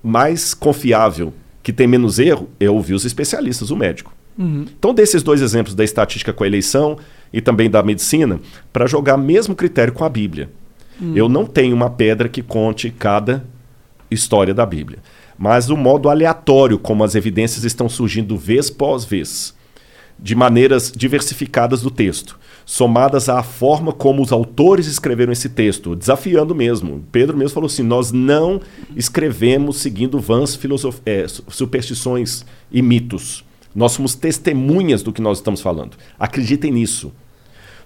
mais 0.00 0.54
confiável, 0.54 1.34
que 1.60 1.72
tem 1.72 1.88
menos 1.88 2.20
erro, 2.20 2.48
é 2.60 2.70
ouvir 2.70 2.94
os 2.94 3.04
especialistas, 3.04 3.72
o 3.72 3.76
médico. 3.76 4.14
Uhum. 4.38 4.66
Então, 4.78 4.94
desses 4.94 5.20
dois 5.20 5.42
exemplos 5.42 5.74
da 5.74 5.82
estatística 5.82 6.32
com 6.32 6.44
a 6.44 6.46
eleição 6.46 6.96
e 7.32 7.40
também 7.40 7.68
da 7.68 7.82
medicina, 7.82 8.38
para 8.72 8.86
jogar 8.86 9.16
mesmo 9.16 9.56
critério 9.56 9.92
com 9.92 10.04
a 10.04 10.08
Bíblia. 10.08 10.48
Hum. 11.02 11.14
Eu 11.16 11.28
não 11.28 11.44
tenho 11.44 11.74
uma 11.74 11.90
pedra 11.90 12.28
que 12.28 12.40
conte 12.40 12.88
cada 12.88 13.44
história 14.08 14.54
da 14.54 14.64
Bíblia, 14.64 15.00
mas 15.36 15.70
o 15.70 15.76
modo 15.76 16.08
aleatório 16.08 16.78
como 16.78 17.02
as 17.02 17.16
evidências 17.16 17.64
estão 17.64 17.88
surgindo 17.88 18.36
vez 18.36 18.70
pós 18.70 19.04
vez, 19.04 19.57
de 20.18 20.34
maneiras 20.34 20.92
diversificadas 20.94 21.80
do 21.80 21.90
texto, 21.90 22.38
somadas 22.66 23.28
à 23.28 23.42
forma 23.42 23.92
como 23.92 24.22
os 24.22 24.32
autores 24.32 24.86
escreveram 24.86 25.32
esse 25.32 25.48
texto, 25.48 25.94
desafiando 25.94 26.54
mesmo. 26.54 27.04
Pedro 27.12 27.36
mesmo 27.36 27.54
falou 27.54 27.68
assim: 27.68 27.82
nós 27.82 28.10
não 28.10 28.60
escrevemos 28.96 29.78
seguindo 29.78 30.18
vãs 30.18 30.58
su- 31.28 31.44
superstições 31.48 32.44
e 32.70 32.82
mitos. 32.82 33.44
Nós 33.74 33.92
somos 33.92 34.14
testemunhas 34.14 35.02
do 35.02 35.12
que 35.12 35.22
nós 35.22 35.38
estamos 35.38 35.60
falando. 35.60 35.96
Acreditem 36.18 36.72
nisso. 36.72 37.12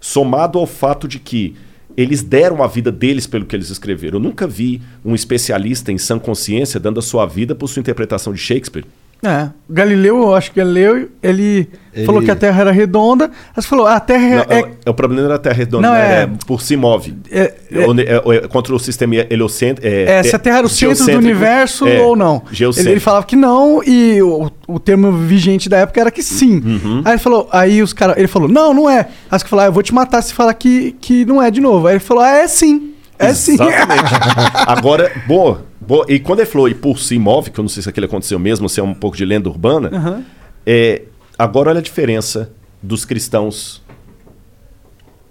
Somado 0.01 0.59
ao 0.59 0.67
fato 0.67 1.07
de 1.07 1.19
que 1.19 1.55
eles 1.97 2.23
deram 2.23 2.62
a 2.62 2.67
vida 2.67 2.91
deles 2.91 3.27
pelo 3.27 3.44
que 3.44 3.55
eles 3.55 3.69
escreveram. 3.69 4.17
Eu 4.17 4.23
nunca 4.23 4.47
vi 4.47 4.81
um 5.05 5.15
especialista 5.15 5.93
em 5.93 5.99
sã 5.99 6.19
consciência 6.19 6.81
dando 6.81 6.99
a 6.99 7.02
sua 7.02 7.27
vida 7.27 7.55
por 7.55 7.69
sua 7.69 7.81
interpretação 7.81 8.33
de 8.33 8.39
Shakespeare. 8.39 8.86
É. 9.25 9.49
Galileu, 9.70 10.20
eu 10.20 10.34
acho 10.34 10.51
que 10.51 10.59
Galileu, 10.59 11.09
ele, 11.23 11.68
Ele- 11.94 12.05
falou 12.05 12.20
que 12.20 12.31
a 12.31 12.34
Terra 12.34 12.62
era 12.62 12.73
redonda. 12.73 13.31
Mas 13.55 13.65
falou, 13.65 13.86
a 13.86 14.01
Terra 14.01 14.44
Não, 14.49 14.57
é. 14.57 14.70
é, 14.84 14.91
o 14.91 14.94
problema 14.94 15.23
não 15.23 15.28
era 15.28 15.36
a 15.36 15.39
Terra 15.39 15.55
redonda, 15.55 15.86
Não, 15.86 15.94
né? 15.94 16.20
é- 16.20 16.23
é 16.25 16.31
por 16.44 16.60
si 16.60 16.76
move. 16.76 17.15
É- 17.31 17.55
É, 17.70 18.33
é- 18.33 18.36
é 18.44 18.49
contra 18.49 18.75
o 18.75 18.81
sistema 18.81 19.15
heliocêntrico. 19.31 19.86
É, 19.86 20.23
se 20.25 20.34
a 20.34 20.39
Terra 20.41 20.59
era 20.59 20.67
o 20.67 20.68
centro 20.70 21.07
do 21.07 21.17
universo 21.18 21.86
é, 21.86 22.01
ou 22.01 22.17
não. 22.17 22.42
Ele, 22.51 22.91
ele 22.91 23.01
falava 23.01 23.25
que 23.25 23.36
não, 23.36 23.81
e 23.84 24.20
o, 24.20 24.51
o 24.67 24.81
termo 24.81 25.12
vigente 25.12 25.68
da 25.68 25.78
época 25.78 26.01
era 26.01 26.10
que 26.10 26.23
sim. 26.23 26.57
Uhum. 26.57 27.02
Aí 27.05 27.12
ele 27.12 27.18
falou, 27.20 27.49
aí 27.52 27.81
os 27.81 27.92
caras, 27.92 28.17
ele 28.17 28.26
falou, 28.28 28.49
não, 28.49 28.75
não 28.75 28.91
é. 28.91 29.07
Aí 29.31 29.36
os 29.36 29.42
que 29.44 29.49
falaram, 29.49 29.68
ah, 29.68 29.70
eu 29.70 29.73
vou 29.73 29.83
te 29.84 29.94
matar 29.94 30.20
se 30.23 30.34
falar 30.34 30.52
que, 30.55 30.97
que 31.01 31.25
não 31.25 31.41
é 31.41 31.49
de 31.49 31.60
novo. 31.60 31.86
Aí 31.86 31.92
ele 31.94 32.01
falou, 32.01 32.25
ah, 32.25 32.39
é 32.39 32.49
sim. 32.49 32.92
É 33.18 33.33
sim. 33.34 33.52
Exatamente. 33.55 34.12
Agora, 34.67 35.12
boa, 35.28 35.65
boa. 35.86 36.07
E 36.09 36.19
quando 36.19 36.41
ele 36.41 36.49
falou 36.49 36.69
e 36.69 36.75
por 36.75 36.99
si 36.99 37.19
move, 37.19 37.51
que 37.51 37.59
eu 37.59 37.62
não 37.62 37.69
sei 37.69 37.83
se 37.83 37.89
aquilo 37.89 38.07
aconteceu 38.07 38.39
mesmo, 38.39 38.69
se 38.69 38.81
é 38.81 38.83
um 38.83 38.94
pouco 38.94 39.17
de 39.17 39.25
lenda 39.25 39.49
urbana, 39.49 39.91
Aham. 39.93 40.25
é, 40.67 41.02
agora 41.39 41.70
olha 41.70 41.81
a 41.81 41.83
diferença 41.83 42.52
dos 42.83 43.05
cristãos. 43.05 43.83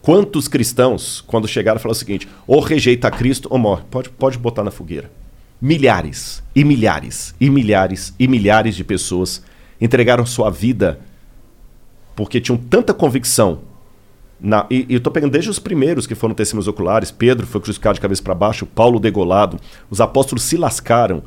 Quantos 0.01 0.47
cristãos, 0.47 1.21
quando 1.21 1.47
chegaram, 1.47 1.79
falaram 1.79 1.95
o 1.95 1.99
seguinte: 1.99 2.27
ou 2.47 2.59
rejeita 2.59 3.09
Cristo 3.11 3.47
ou 3.51 3.57
morre. 3.57 3.83
Pode, 3.89 4.09
pode 4.09 4.37
botar 4.37 4.63
na 4.63 4.71
fogueira. 4.71 5.11
Milhares 5.61 6.41
e 6.55 6.63
milhares 6.63 7.35
e 7.39 7.49
milhares 7.49 8.13
e 8.17 8.27
milhares 8.27 8.75
de 8.75 8.83
pessoas 8.83 9.43
entregaram 9.79 10.25
sua 10.25 10.49
vida 10.49 10.99
porque 12.15 12.41
tinham 12.41 12.57
tanta 12.57 12.93
convicção. 12.93 13.59
Na, 14.43 14.65
e, 14.71 14.87
e 14.89 14.93
eu 14.93 14.97
estou 14.97 15.13
pegando 15.13 15.31
desde 15.31 15.49
os 15.51 15.59
primeiros 15.59 16.07
que 16.07 16.15
foram 16.15 16.33
testemunhos 16.33 16.67
oculares. 16.67 17.11
Pedro 17.11 17.45
foi 17.45 17.61
crucificado 17.61 17.95
de 17.95 18.01
cabeça 18.01 18.23
para 18.23 18.33
baixo, 18.33 18.65
Paulo 18.65 18.99
degolado. 18.99 19.59
Os 19.89 20.01
apóstolos 20.01 20.43
se 20.43 20.57
lascaram. 20.57 21.21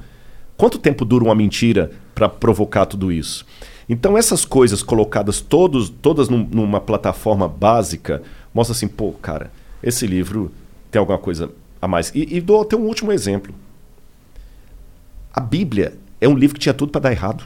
Quanto 0.56 0.78
tempo 0.78 1.04
dura 1.04 1.24
uma 1.24 1.34
mentira 1.34 1.92
para 2.14 2.28
provocar 2.28 2.86
tudo 2.86 3.12
isso? 3.12 3.46
Então 3.88 4.16
essas 4.18 4.44
coisas 4.44 4.82
colocadas 4.82 5.40
todos, 5.40 5.88
todas 5.90 6.28
num- 6.28 6.48
numa 6.50 6.80
plataforma 6.80 7.46
básica 7.46 8.22
mostra 8.52 8.74
assim, 8.74 8.88
pô, 8.88 9.12
cara, 9.12 9.50
esse 9.82 10.06
livro 10.06 10.50
tem 10.90 10.98
alguma 10.98 11.18
coisa 11.18 11.50
a 11.80 11.86
mais. 11.86 12.10
E, 12.14 12.36
e 12.36 12.40
dou 12.40 12.62
até 12.62 12.76
um 12.76 12.82
último 12.86 13.12
exemplo. 13.12 13.54
A 15.32 15.40
Bíblia 15.40 15.94
é 16.20 16.28
um 16.28 16.34
livro 16.36 16.54
que 16.54 16.60
tinha 16.60 16.74
tudo 16.74 16.90
para 16.90 17.02
dar 17.02 17.12
errado. 17.12 17.44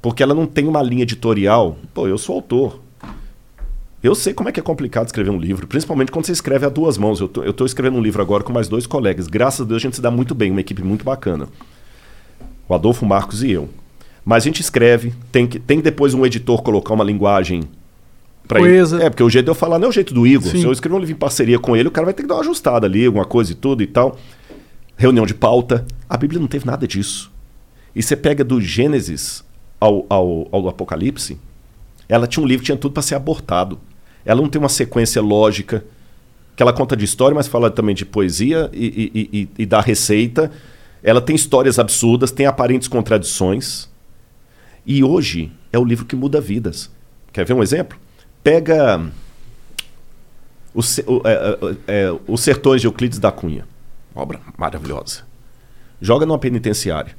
Porque 0.00 0.22
ela 0.22 0.34
não 0.34 0.46
tem 0.46 0.66
uma 0.66 0.82
linha 0.82 1.02
editorial. 1.02 1.76
Pô, 1.92 2.08
eu 2.08 2.16
sou 2.16 2.36
autor. 2.36 2.80
Eu 4.02 4.14
sei 4.14 4.32
como 4.32 4.48
é 4.48 4.52
que 4.52 4.58
é 4.58 4.62
complicado 4.62 5.06
escrever 5.06 5.30
um 5.30 5.38
livro, 5.38 5.66
principalmente 5.66 6.10
quando 6.10 6.24
você 6.24 6.32
escreve 6.32 6.64
a 6.64 6.70
duas 6.70 6.96
mãos. 6.96 7.20
Eu 7.20 7.28
tô 7.28 7.66
escrevendo 7.66 7.98
um 7.98 8.02
livro 8.02 8.22
agora 8.22 8.42
com 8.42 8.52
mais 8.52 8.66
dois 8.66 8.86
colegas. 8.86 9.26
Graças 9.26 9.60
a 9.60 9.64
Deus 9.64 9.76
a 9.76 9.82
gente 9.82 9.96
se 9.96 10.02
dá 10.02 10.10
muito 10.10 10.34
bem, 10.34 10.50
uma 10.50 10.60
equipe 10.60 10.82
muito 10.82 11.04
bacana. 11.04 11.48
O 12.66 12.74
Adolfo 12.74 13.04
Marcos 13.04 13.42
e 13.42 13.50
eu. 13.50 13.68
Mas 14.24 14.42
a 14.42 14.46
gente 14.46 14.60
escreve, 14.60 15.12
tem 15.30 15.46
que 15.46 15.58
tem 15.58 15.80
depois 15.80 16.14
um 16.14 16.24
editor 16.24 16.62
colocar 16.62 16.94
uma 16.94 17.04
linguagem 17.04 17.64
pra 18.48 18.60
ele. 18.60 18.68
Coesa. 18.68 19.02
É, 19.02 19.10
porque 19.10 19.22
o 19.22 19.28
jeito 19.28 19.44
de 19.44 19.50
eu 19.50 19.54
falar 19.54 19.78
não 19.78 19.86
é 19.86 19.88
o 19.88 19.92
jeito 19.92 20.14
do 20.14 20.26
Igor. 20.26 20.50
Sim. 20.50 20.60
Se 20.60 20.64
eu 20.64 20.72
escrever 20.72 20.96
um 20.96 21.00
livro 21.00 21.14
em 21.14 21.18
parceria 21.18 21.58
com 21.58 21.76
ele, 21.76 21.88
o 21.88 21.90
cara 21.90 22.06
vai 22.06 22.14
ter 22.14 22.22
que 22.22 22.28
dar 22.28 22.36
uma 22.36 22.40
ajustada 22.40 22.86
ali, 22.86 23.04
alguma 23.04 23.24
coisa 23.24 23.52
e 23.52 23.54
tudo 23.54 23.82
e 23.82 23.86
tal. 23.86 24.18
Reunião 24.96 25.26
de 25.26 25.34
pauta. 25.34 25.86
A 26.08 26.16
Bíblia 26.16 26.40
não 26.40 26.48
teve 26.48 26.66
nada 26.66 26.86
disso. 26.86 27.30
E 27.94 28.02
você 28.02 28.16
pega 28.16 28.42
do 28.42 28.60
Gênesis 28.60 29.44
ao, 29.78 30.06
ao, 30.08 30.48
ao 30.52 30.68
Apocalipse, 30.68 31.38
ela 32.08 32.26
tinha 32.26 32.42
um 32.42 32.46
livro 32.46 32.62
que 32.62 32.66
tinha 32.66 32.78
tudo 32.78 32.92
para 32.92 33.02
ser 33.02 33.14
abortado. 33.14 33.78
Ela 34.24 34.40
não 34.40 34.48
tem 34.48 34.58
uma 34.60 34.68
sequência 34.68 35.20
lógica, 35.22 35.84
que 36.56 36.62
ela 36.62 36.72
conta 36.72 36.96
de 36.96 37.04
história, 37.04 37.34
mas 37.34 37.48
fala 37.48 37.70
também 37.70 37.94
de 37.94 38.04
poesia 38.04 38.70
e, 38.72 39.10
e, 39.14 39.40
e, 39.40 39.48
e 39.62 39.66
da 39.66 39.80
receita. 39.80 40.50
Ela 41.02 41.20
tem 41.20 41.34
histórias 41.34 41.78
absurdas, 41.78 42.30
tem 42.30 42.44
aparentes 42.46 42.86
contradições. 42.88 43.88
E 44.84 45.02
hoje 45.02 45.50
é 45.72 45.78
o 45.78 45.84
livro 45.84 46.04
que 46.04 46.14
muda 46.14 46.40
vidas. 46.40 46.90
Quer 47.32 47.44
ver 47.46 47.54
um 47.54 47.62
exemplo? 47.62 47.98
Pega 48.44 49.10
o, 50.74 50.82
Se- 50.82 51.04
o, 51.06 51.22
é, 51.24 51.32
é, 51.32 51.76
é, 52.06 52.18
Os 52.26 52.40
Sertões 52.42 52.80
de 52.80 52.86
Euclides 52.86 53.18
da 53.18 53.32
Cunha. 53.32 53.66
Obra 54.14 54.40
maravilhosa. 54.58 55.22
Joga 56.00 56.26
numa 56.26 56.38
penitenciária. 56.38 57.16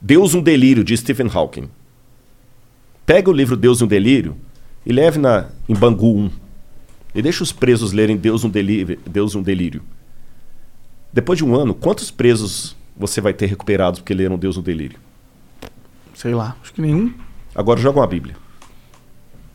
Deus 0.00 0.34
um 0.34 0.42
Delírio, 0.42 0.84
de 0.84 0.96
Stephen 0.96 1.30
Hawking. 1.32 1.70
Pega 3.06 3.30
o 3.30 3.32
livro 3.32 3.56
Deus 3.56 3.80
um 3.80 3.86
Delírio 3.86 4.36
e 4.86 4.92
leve 4.92 5.18
na, 5.18 5.46
em 5.68 5.74
Bangu 5.74 6.16
1. 6.16 6.30
E 7.16 7.20
deixa 7.20 7.42
os 7.42 7.50
presos 7.50 7.92
lerem 7.92 8.16
Deus 8.16 8.44
um, 8.44 8.48
Delírio, 8.48 8.96
Deus 9.04 9.34
um 9.34 9.42
Delírio. 9.42 9.82
Depois 11.12 11.38
de 11.38 11.44
um 11.44 11.56
ano, 11.56 11.74
quantos 11.74 12.10
presos 12.10 12.76
você 12.96 13.20
vai 13.20 13.34
ter 13.34 13.46
recuperados 13.46 13.98
porque 13.98 14.14
leram 14.14 14.38
Deus 14.38 14.56
um 14.56 14.62
Delírio? 14.62 14.98
Sei 16.14 16.32
lá, 16.32 16.56
acho 16.62 16.72
que 16.72 16.80
nenhum. 16.80 17.12
Agora 17.54 17.80
joga 17.80 17.98
uma 17.98 18.06
Bíblia. 18.06 18.36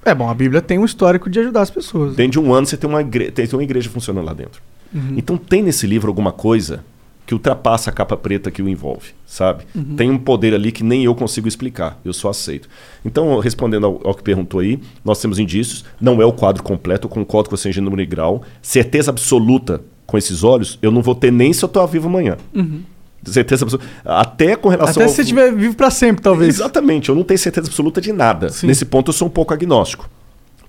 É 0.04 0.14
bom, 0.14 0.30
a 0.30 0.34
Bíblia 0.34 0.62
tem 0.62 0.80
um 0.80 0.86
histórico 0.86 1.30
de 1.30 1.40
ajudar 1.40 1.62
as 1.62 1.70
pessoas. 1.70 2.16
Dentro 2.16 2.42
de 2.42 2.48
um 2.48 2.54
ano 2.54 2.66
você 2.66 2.76
tem 2.76 2.90
uma, 2.90 3.02
igre 3.02 3.32
tem 3.32 3.48
uma 3.54 3.64
igreja 3.64 3.90
funcionando 3.90 4.26
lá 4.26 4.34
dentro. 4.34 4.62
Uhum. 4.94 5.14
Então 5.16 5.38
tem 5.38 5.62
nesse 5.62 5.88
livro 5.88 6.10
alguma 6.10 6.32
coisa 6.32 6.84
que 7.26 7.34
ultrapassa 7.34 7.90
a 7.90 7.94
capa 7.94 8.18
preta 8.18 8.52
que 8.52 8.62
o 8.62 8.68
envolve, 8.68 9.10
sabe? 9.26 9.64
Uhum. 9.74 9.96
Tem 9.96 10.10
um 10.12 10.18
poder 10.18 10.54
ali 10.54 10.72
que 10.72 10.84
nem 10.84 11.04
eu 11.06 11.16
consigo 11.16 11.48
explicar, 11.48 12.00
eu 12.04 12.12
só 12.14 12.30
aceito. 12.30 12.68
Então, 13.06 13.40
respondendo 13.40 13.86
ao, 13.86 14.02
ao 14.08 14.14
que 14.14 14.24
perguntou 14.24 14.60
aí, 14.60 14.80
nós 15.06 15.22
temos 15.22 15.40
indícios, 15.40 15.86
não 16.00 16.22
é 16.22 16.26
o 16.26 16.34
quadro 16.34 16.62
completo, 16.62 17.06
eu 17.06 17.10
concordo 17.10 17.50
com 17.50 17.56
você 17.56 17.70
em 17.70 17.72
gênero 17.72 18.00
e 18.02 18.06
grau. 18.06 18.42
Certeza 18.62 19.12
absoluta 19.12 19.82
com 20.06 20.18
esses 20.18 20.44
olhos, 20.44 20.78
eu 20.82 20.92
não 20.92 21.02
vou 21.02 21.16
ter 21.16 21.32
nem 21.32 21.54
se 21.54 21.64
eu 21.64 21.68
estou 21.68 21.88
vivo 21.88 22.08
amanhã. 22.08 22.38
Uhum. 22.54 22.82
Certeza 23.24 23.64
absoluta. 23.64 23.88
Até 24.04 24.56
com 24.56 24.68
relação 24.68 24.94
Até 24.94 25.04
ao- 25.04 25.10
se 25.10 25.16
você 25.16 25.22
estiver 25.22 25.54
vivo 25.54 25.76
pra 25.76 25.90
sempre, 25.92 26.22
talvez. 26.24 26.56
Exatamente, 26.56 27.08
eu 27.08 27.16
não 27.16 27.24
tenho 27.24 27.38
certeza 27.38 27.68
absoluta 27.68 28.02
de 28.02 28.12
nada. 28.12 28.50
Sim. 28.50 28.68
Nesse 28.68 28.84
ponto 28.84 29.10
eu 29.10 29.14
sou 29.14 29.28
um 29.28 29.32
pouco 29.32 29.54
agnóstico. 29.54 30.10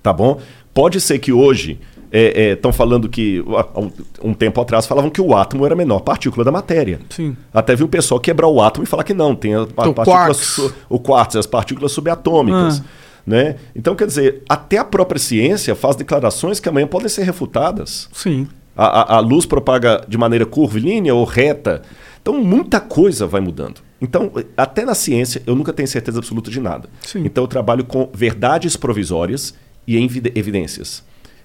Tá 0.01 0.13
bom? 0.13 0.39
Pode 0.73 1.01
ser 1.01 1.17
que 1.19 1.31
hoje 1.33 1.79
estão 2.13 2.71
falando 2.71 3.09
que. 3.09 3.43
Um, 4.23 4.33
tempo 4.33 4.61
atrás 4.61 4.85
falavam 4.85 5.09
que 5.09 5.19
o 5.21 5.35
átomo 5.35 5.65
era 5.65 5.73
a 5.73 5.77
menor 5.77 6.01
partícula 6.01 6.43
da 6.45 6.51
matéria. 6.51 6.99
Sim. 7.09 7.35
Até 7.53 7.75
viu 7.75 7.85
o 7.87 7.89
pessoal 7.89 8.19
quebrar 8.19 8.47
o 8.47 8.61
átomo 8.61 8.83
e 8.83 8.87
falar 8.87 9.03
que 9.03 9.13
não, 9.13 9.35
tem 9.35 9.55
a, 9.55 9.63
a 9.63 9.65
partícula 9.67 10.05
quarks. 10.05 10.57
o 10.89 10.99
quartzo, 10.99 11.39
as 11.39 11.45
partículas 11.47 11.91
subatômicas. 11.91 12.79
Ah. 12.81 13.03
Né? 13.25 13.55
Então, 13.75 13.95
quer 13.95 14.05
dizer, 14.05 14.43
até 14.49 14.77
a 14.77 14.83
própria 14.83 15.17
ciência 15.19 15.73
faz 15.75 15.95
declarações 15.95 16.59
que 16.59 16.67
amanhã 16.67 16.85
podem 16.85 17.07
ser 17.07 17.23
refutadas. 17.23 18.09
Sim. 18.11 18.47
A, 18.75 18.85
a- 18.85 19.15
a 19.17 19.19
luz 19.19 19.45
propaga 19.45 20.03
de 20.07 20.17
maneira 20.17 20.45
curvilínea 20.45 21.15
ou 21.15 21.23
reta. 21.23 21.81
Então, 22.21 22.43
muita 22.43 22.79
coisa 22.81 23.25
vai 23.25 23.39
mudando. 23.39 23.81
Então, 24.01 24.29
até 24.57 24.83
na 24.83 24.93
ciência, 24.93 25.41
eu 25.47 25.55
nunca 25.55 25.71
tenho 25.71 25.87
certeza 25.87 26.19
absoluta 26.19 26.51
de 26.51 26.59
nada. 26.59 26.89
Sim. 27.01 27.23
Então, 27.25 27.43
eu 27.45 27.47
trabalho 27.47 27.85
com 27.85 28.09
verdades 28.13 28.75
provisórias 28.75 29.53
e 29.87 29.95
evidências. 30.35 31.03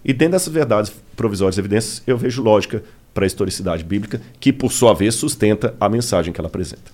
E 0.09 0.13
dentro 0.15 0.33
dessas 0.33 0.51
verdades 0.51 0.91
provisórias 1.15 1.59
e 1.59 1.61
evidências, 1.61 2.03
eu 2.07 2.17
vejo 2.17 2.43
lógica 2.43 2.83
para 3.13 3.27
a 3.27 3.29
historicidade 3.29 3.85
bíblica, 3.85 4.23
que, 4.41 4.51
por 4.51 4.73
sua 4.73 4.95
vez, 4.95 5.15
sustenta 5.15 5.75
a 5.79 5.87
mensagem 5.87 6.33
que 6.33 6.41
ela 6.41 6.49
apresenta. 6.49 6.91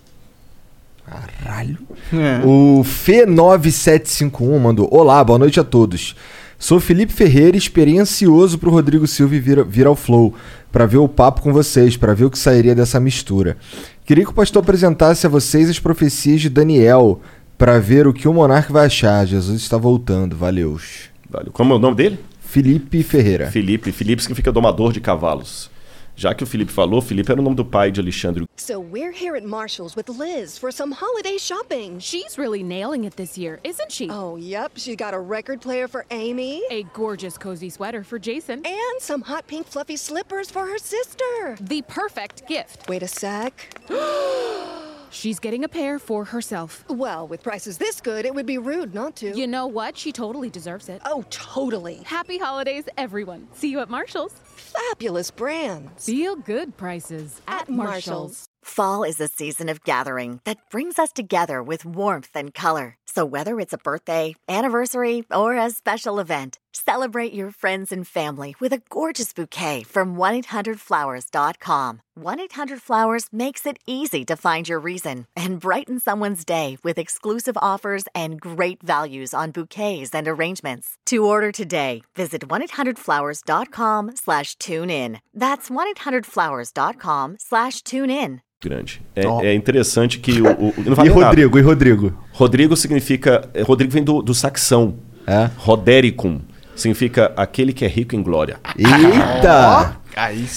Caralho. 1.06 1.78
É. 2.12 2.44
O 2.44 2.82
F9751 2.82 4.58
mandou: 4.58 4.88
Olá, 4.90 5.22
boa 5.22 5.38
noite 5.38 5.60
a 5.60 5.64
todos. 5.64 6.16
Sou 6.58 6.80
Felipe 6.80 7.12
Ferreira 7.12 7.56
e 7.56 7.58
esperei 7.58 7.98
ansioso 7.98 8.58
pro 8.58 8.70
Rodrigo 8.70 9.06
Silva 9.06 9.38
vir, 9.38 9.64
vir 9.64 9.86
ao 9.86 9.94
Flow 9.94 10.34
para 10.72 10.86
ver 10.86 10.96
o 10.96 11.06
papo 11.06 11.40
com 11.40 11.52
vocês, 11.52 11.96
para 11.96 12.14
ver 12.14 12.24
o 12.24 12.30
que 12.30 12.38
sairia 12.38 12.74
dessa 12.74 12.98
mistura. 12.98 13.56
Queria 14.04 14.24
que 14.24 14.30
o 14.30 14.34
pastor 14.34 14.60
apresentasse 14.60 15.24
a 15.24 15.30
vocês 15.30 15.70
as 15.70 15.78
profecias 15.78 16.40
de 16.40 16.48
Daniel 16.48 17.20
para 17.56 17.78
ver 17.78 18.08
o 18.08 18.12
que 18.12 18.26
o 18.26 18.34
monarca 18.34 18.72
vai 18.72 18.86
achar. 18.86 19.24
Jesus 19.24 19.60
está 19.60 19.76
voltando. 19.76 20.34
Valeus. 20.34 21.10
Valeu. 21.30 21.52
Como 21.52 21.74
é 21.74 21.76
o 21.76 21.78
nome 21.78 21.96
dele? 21.96 22.18
Felipe 22.54 23.02
Ferreira. 23.02 23.50
Felipe. 23.50 23.90
Felipe 23.90 24.22
significa 24.22 24.52
domador 24.52 24.92
de 24.92 25.00
cavalos. 25.00 25.68
Já 26.14 26.32
que 26.32 26.44
o 26.44 26.46
Felipe 26.46 26.70
falou, 26.70 27.02
Felipe 27.02 27.32
era 27.32 27.40
o 27.40 27.42
nome 27.42 27.56
do 27.56 27.64
pai 27.64 27.90
de 27.90 28.00
Alexandre. 28.00 28.44
So 28.56 28.78
we're 28.78 29.10
here 29.10 29.36
at 29.36 29.42
Marshall's 29.44 29.96
with 29.96 30.08
Liz 30.08 30.56
for 30.56 30.70
some 30.70 30.94
holiday 30.94 31.36
shopping. 31.36 31.98
She's 31.98 32.38
really 32.38 32.62
nailing 32.62 33.06
it 33.06 33.16
this 33.16 33.36
year, 33.36 33.58
isn't 33.64 33.90
she? 33.90 34.08
Oh, 34.08 34.36
yep. 34.36 34.70
She 34.76 34.94
got 34.94 35.14
a 35.14 35.18
record 35.18 35.60
player 35.60 35.88
for 35.88 36.06
Amy. 36.12 36.62
A 36.70 36.84
gorgeous 36.94 37.36
cozy 37.36 37.70
sweater 37.70 38.04
for 38.04 38.20
Jason. 38.20 38.64
And 38.64 39.00
some 39.00 39.22
hot 39.22 39.48
pink 39.48 39.66
fluffy 39.66 39.96
slippers 39.96 40.48
for 40.48 40.64
her 40.64 40.78
sister. 40.78 41.56
The 41.60 41.82
perfect 41.88 42.46
gift. 42.46 42.88
Wait 42.88 43.02
a 43.02 43.08
sec. 43.08 43.52
She's 45.14 45.38
getting 45.38 45.62
a 45.62 45.68
pair 45.68 46.00
for 46.00 46.24
herself. 46.24 46.84
Well, 46.88 47.28
with 47.28 47.42
prices 47.42 47.78
this 47.78 48.00
good, 48.00 48.26
it 48.26 48.34
would 48.34 48.46
be 48.46 48.58
rude 48.58 48.94
not 48.94 49.14
to. 49.16 49.30
You 49.30 49.46
know 49.46 49.68
what? 49.68 49.96
She 49.96 50.10
totally 50.10 50.50
deserves 50.50 50.88
it. 50.88 51.00
Oh, 51.04 51.24
totally. 51.30 52.02
Happy 52.04 52.36
holidays, 52.36 52.84
everyone. 52.98 53.46
See 53.54 53.70
you 53.70 53.78
at 53.78 53.88
Marshall's. 53.88 54.32
Fabulous 54.56 55.30
brands. 55.30 56.06
Feel 56.06 56.34
good 56.34 56.76
prices 56.76 57.40
at, 57.46 57.68
Marshall's. 57.68 58.48
Fall 58.64 59.04
is 59.04 59.20
a 59.20 59.28
season 59.28 59.68
of 59.68 59.84
gathering 59.84 60.40
that 60.44 60.68
brings 60.68 60.98
us 60.98 61.12
together 61.12 61.62
with 61.62 61.84
warmth 61.84 62.30
and 62.34 62.52
color. 62.52 62.96
So 63.14 63.24
whether 63.24 63.60
it's 63.60 63.72
a 63.72 63.78
birthday, 63.78 64.34
anniversary, 64.48 65.22
or 65.30 65.56
a 65.56 65.70
special 65.70 66.18
event, 66.18 66.58
celebrate 66.72 67.32
your 67.32 67.52
friends 67.52 67.92
and 67.92 68.08
family 68.08 68.56
with 68.58 68.72
a 68.72 68.82
gorgeous 68.90 69.32
bouquet 69.32 69.84
from 69.84 70.16
1-800-Flowers.com. 70.16 72.00
1-800-Flowers 72.18 73.28
makes 73.32 73.66
it 73.66 73.78
easy 73.86 74.24
to 74.24 74.34
find 74.34 74.68
your 74.68 74.80
reason 74.80 75.26
and 75.36 75.60
brighten 75.60 76.00
someone's 76.00 76.44
day 76.44 76.76
with 76.82 76.98
exclusive 76.98 77.56
offers 77.62 78.04
and 78.16 78.40
great 78.40 78.82
values 78.82 79.32
on 79.32 79.52
bouquets 79.52 80.12
and 80.12 80.26
arrangements. 80.26 80.96
To 81.06 81.24
order 81.24 81.52
today, 81.52 82.02
visit 82.16 82.48
1-800-Flowers.com 82.48 84.16
slash 84.16 84.56
tune 84.56 84.90
in. 84.90 85.20
That's 85.32 85.70
1-800-Flowers.com 85.70 87.36
slash 87.38 87.82
tune 87.82 88.10
in. 88.10 88.40
Grande. 88.64 89.00
É, 89.14 89.26
Ó. 89.26 89.40
é 89.42 89.54
interessante 89.54 90.18
que 90.18 90.40
o. 90.40 90.46
o- 90.46 90.74
não 90.84 90.92
E 90.92 90.94
vale 90.94 91.08
nada. 91.10 91.24
Rodrigo, 91.26 91.58
e 91.58 91.62
Rodrigo? 91.62 92.12
Rodrigo 92.32 92.76
significa. 92.76 93.48
é, 93.54 93.62
Rodrigo 93.62 93.92
vem 93.92 94.02
do, 94.02 94.20
do 94.22 94.34
saxão. 94.34 94.94
É. 95.26 95.48
Rodericum. 95.56 96.40
Significa 96.76 97.32
aquele 97.36 97.72
que 97.72 97.84
é 97.84 97.88
rico 97.88 98.16
em 98.16 98.22
glória. 98.22 98.56
Eita! 98.76 99.96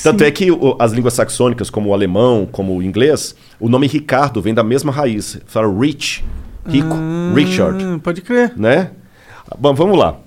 Tanto 0.03 0.23
é 0.23 0.31
que 0.31 0.51
o- 0.51 0.75
as 0.79 0.91
línguas 0.91 1.13
saxônicas, 1.13 1.69
como 1.69 1.89
o 1.89 1.93
alemão, 1.93 2.47
como 2.51 2.75
o 2.75 2.83
inglês, 2.83 3.35
o 3.59 3.69
nome 3.69 3.87
Ricardo 3.87 4.41
vem 4.41 4.53
da 4.53 4.63
mesma 4.63 4.91
raiz. 4.91 5.39
Fala 5.45 5.67
rich, 5.79 6.23
rico, 6.65 6.95
Richard, 7.35 7.83
Hum, 7.83 7.99
pode 7.99 8.21
crer. 8.21 8.53
né? 8.55 8.91
Bom, 9.59 9.73
vamos 9.73 9.97
lá. 9.97 10.17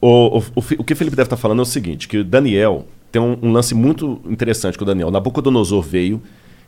O, 0.00 0.38
o, 0.38 0.42
o 0.78 0.84
que 0.84 0.92
o 0.92 0.96
Felipe 0.96 1.16
deve 1.16 1.26
estar 1.26 1.36
falando 1.36 1.58
é 1.60 1.62
o 1.62 1.66
seguinte, 1.66 2.08
que 2.08 2.18
o 2.18 2.24
Daniel 2.24 2.86
tem 3.12 3.20
um, 3.20 3.36
um 3.42 3.52
lance 3.52 3.74
muito 3.74 4.20
interessante 4.28 4.78
com 4.78 4.84
o 4.84 4.86
Daniel. 4.86 5.10
Nabucodonosor 5.10 5.82
veio 5.82 6.22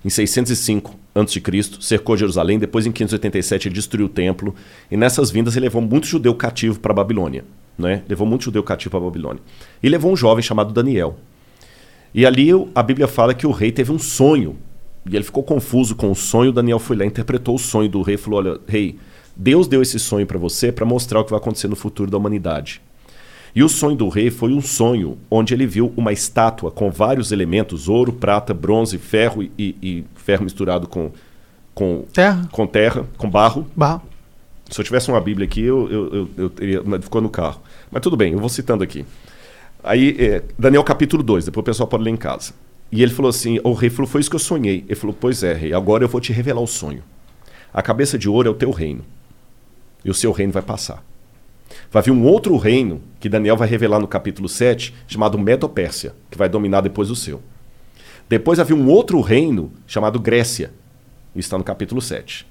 em 0.04 0.10
605 0.10 0.98
a.C., 1.14 1.62
cercou 1.80 2.16
Jerusalém, 2.16 2.58
depois 2.58 2.86
em 2.86 2.92
587 2.92 3.68
ele 3.68 3.74
destruiu 3.74 4.06
o 4.06 4.08
templo, 4.08 4.54
e 4.90 4.96
nessas 4.96 5.30
vindas 5.30 5.56
ele 5.56 5.66
levou 5.66 5.82
muito 5.82 6.06
judeu 6.06 6.34
cativo 6.34 6.80
para 6.80 6.92
a 6.92 6.96
Babilônia. 6.96 7.44
Né? 7.78 8.02
Levou 8.08 8.26
muito 8.26 8.44
judeu 8.44 8.62
cativo 8.62 8.90
para 8.90 9.00
a 9.00 9.04
Babilônia. 9.04 9.42
E 9.82 9.88
levou 9.88 10.12
um 10.12 10.16
jovem 10.16 10.42
chamado 10.42 10.72
Daniel. 10.72 11.16
E 12.14 12.26
ali 12.26 12.50
a 12.74 12.82
Bíblia 12.82 13.08
fala 13.08 13.34
que 13.34 13.46
o 13.46 13.50
rei 13.50 13.72
teve 13.72 13.90
um 13.92 13.98
sonho. 13.98 14.56
E 15.10 15.16
ele 15.16 15.24
ficou 15.24 15.42
confuso 15.42 15.96
com 15.96 16.10
o 16.10 16.14
sonho. 16.14 16.52
Daniel 16.52 16.78
foi 16.78 16.96
lá, 16.96 17.04
interpretou 17.04 17.54
o 17.54 17.58
sonho 17.58 17.88
do 17.88 18.02
rei 18.02 18.16
e 18.16 18.18
falou: 18.18 18.40
Olha, 18.40 18.60
rei, 18.68 18.98
Deus 19.34 19.66
deu 19.66 19.80
esse 19.80 19.98
sonho 19.98 20.26
para 20.26 20.38
você 20.38 20.70
para 20.70 20.84
mostrar 20.84 21.20
o 21.20 21.24
que 21.24 21.30
vai 21.30 21.40
acontecer 21.40 21.68
no 21.68 21.76
futuro 21.76 22.10
da 22.10 22.18
humanidade. 22.18 22.82
E 23.54 23.62
o 23.62 23.68
sonho 23.68 23.96
do 23.96 24.08
rei 24.08 24.30
foi 24.30 24.52
um 24.52 24.62
sonho 24.62 25.18
onde 25.30 25.52
ele 25.52 25.66
viu 25.66 25.92
uma 25.96 26.12
estátua 26.12 26.70
com 26.70 26.90
vários 26.90 27.32
elementos: 27.32 27.88
ouro, 27.88 28.12
prata, 28.12 28.54
bronze, 28.54 28.96
ferro 28.98 29.42
e, 29.42 29.50
e 29.58 30.04
ferro 30.14 30.44
misturado 30.44 30.88
com, 30.88 31.10
com, 31.74 32.04
Terra. 32.12 32.48
com 32.50 32.66
terra, 32.66 33.06
com 33.18 33.28
barro. 33.28 33.66
Barro. 33.76 34.02
Se 34.70 34.80
eu 34.80 34.84
tivesse 34.84 35.10
uma 35.10 35.20
Bíblia 35.20 35.46
aqui, 35.46 35.62
eu, 35.62 35.90
eu, 35.90 36.14
eu, 36.14 36.30
eu 36.36 36.50
teria. 36.50 36.82
Ficou 37.00 37.20
no 37.20 37.28
carro. 37.28 37.60
Mas 37.90 38.02
tudo 38.02 38.16
bem, 38.16 38.32
eu 38.32 38.38
vou 38.38 38.48
citando 38.48 38.82
aqui. 38.82 39.04
Aí, 39.84 40.16
é, 40.18 40.42
Daniel 40.58 40.82
capítulo 40.82 41.22
2, 41.22 41.44
depois 41.44 41.62
o 41.62 41.64
pessoal 41.64 41.86
pode 41.86 42.04
ler 42.04 42.10
em 42.10 42.16
casa. 42.16 42.54
E 42.90 43.02
ele 43.02 43.12
falou 43.12 43.28
assim: 43.28 43.58
o 43.62 43.74
rei 43.74 43.90
falou, 43.90 44.08
foi 44.08 44.22
isso 44.22 44.30
que 44.30 44.36
eu 44.36 44.40
sonhei. 44.40 44.84
Ele 44.86 44.94
falou, 44.94 45.14
pois 45.18 45.42
é, 45.42 45.52
rei, 45.52 45.74
agora 45.74 46.04
eu 46.04 46.08
vou 46.08 46.20
te 46.20 46.32
revelar 46.32 46.60
o 46.60 46.66
sonho. 46.66 47.02
A 47.72 47.82
cabeça 47.82 48.18
de 48.18 48.28
ouro 48.28 48.48
é 48.48 48.50
o 48.50 48.54
teu 48.54 48.70
reino. 48.70 49.04
E 50.04 50.10
o 50.10 50.14
seu 50.14 50.32
reino 50.32 50.52
vai 50.52 50.62
passar. 50.62 51.02
Vai 51.92 52.02
vir 52.02 52.10
um 52.10 52.24
outro 52.24 52.56
reino 52.56 53.02
que 53.20 53.28
Daniel 53.28 53.54
vai 53.54 53.68
revelar 53.68 54.00
no 54.00 54.08
capítulo 54.08 54.48
7, 54.48 54.94
chamado 55.06 55.38
Medo-Pérsia, 55.38 56.14
que 56.30 56.38
vai 56.38 56.48
dominar 56.48 56.80
depois 56.80 57.10
o 57.10 57.14
seu. 57.14 57.42
Depois 58.30 58.58
havia 58.58 58.74
um 58.74 58.88
outro 58.88 59.20
reino 59.20 59.70
chamado 59.86 60.18
Grécia. 60.18 60.70
Isso 61.36 61.46
está 61.46 61.58
no 61.58 61.64
capítulo 61.64 62.00
7. 62.00 62.46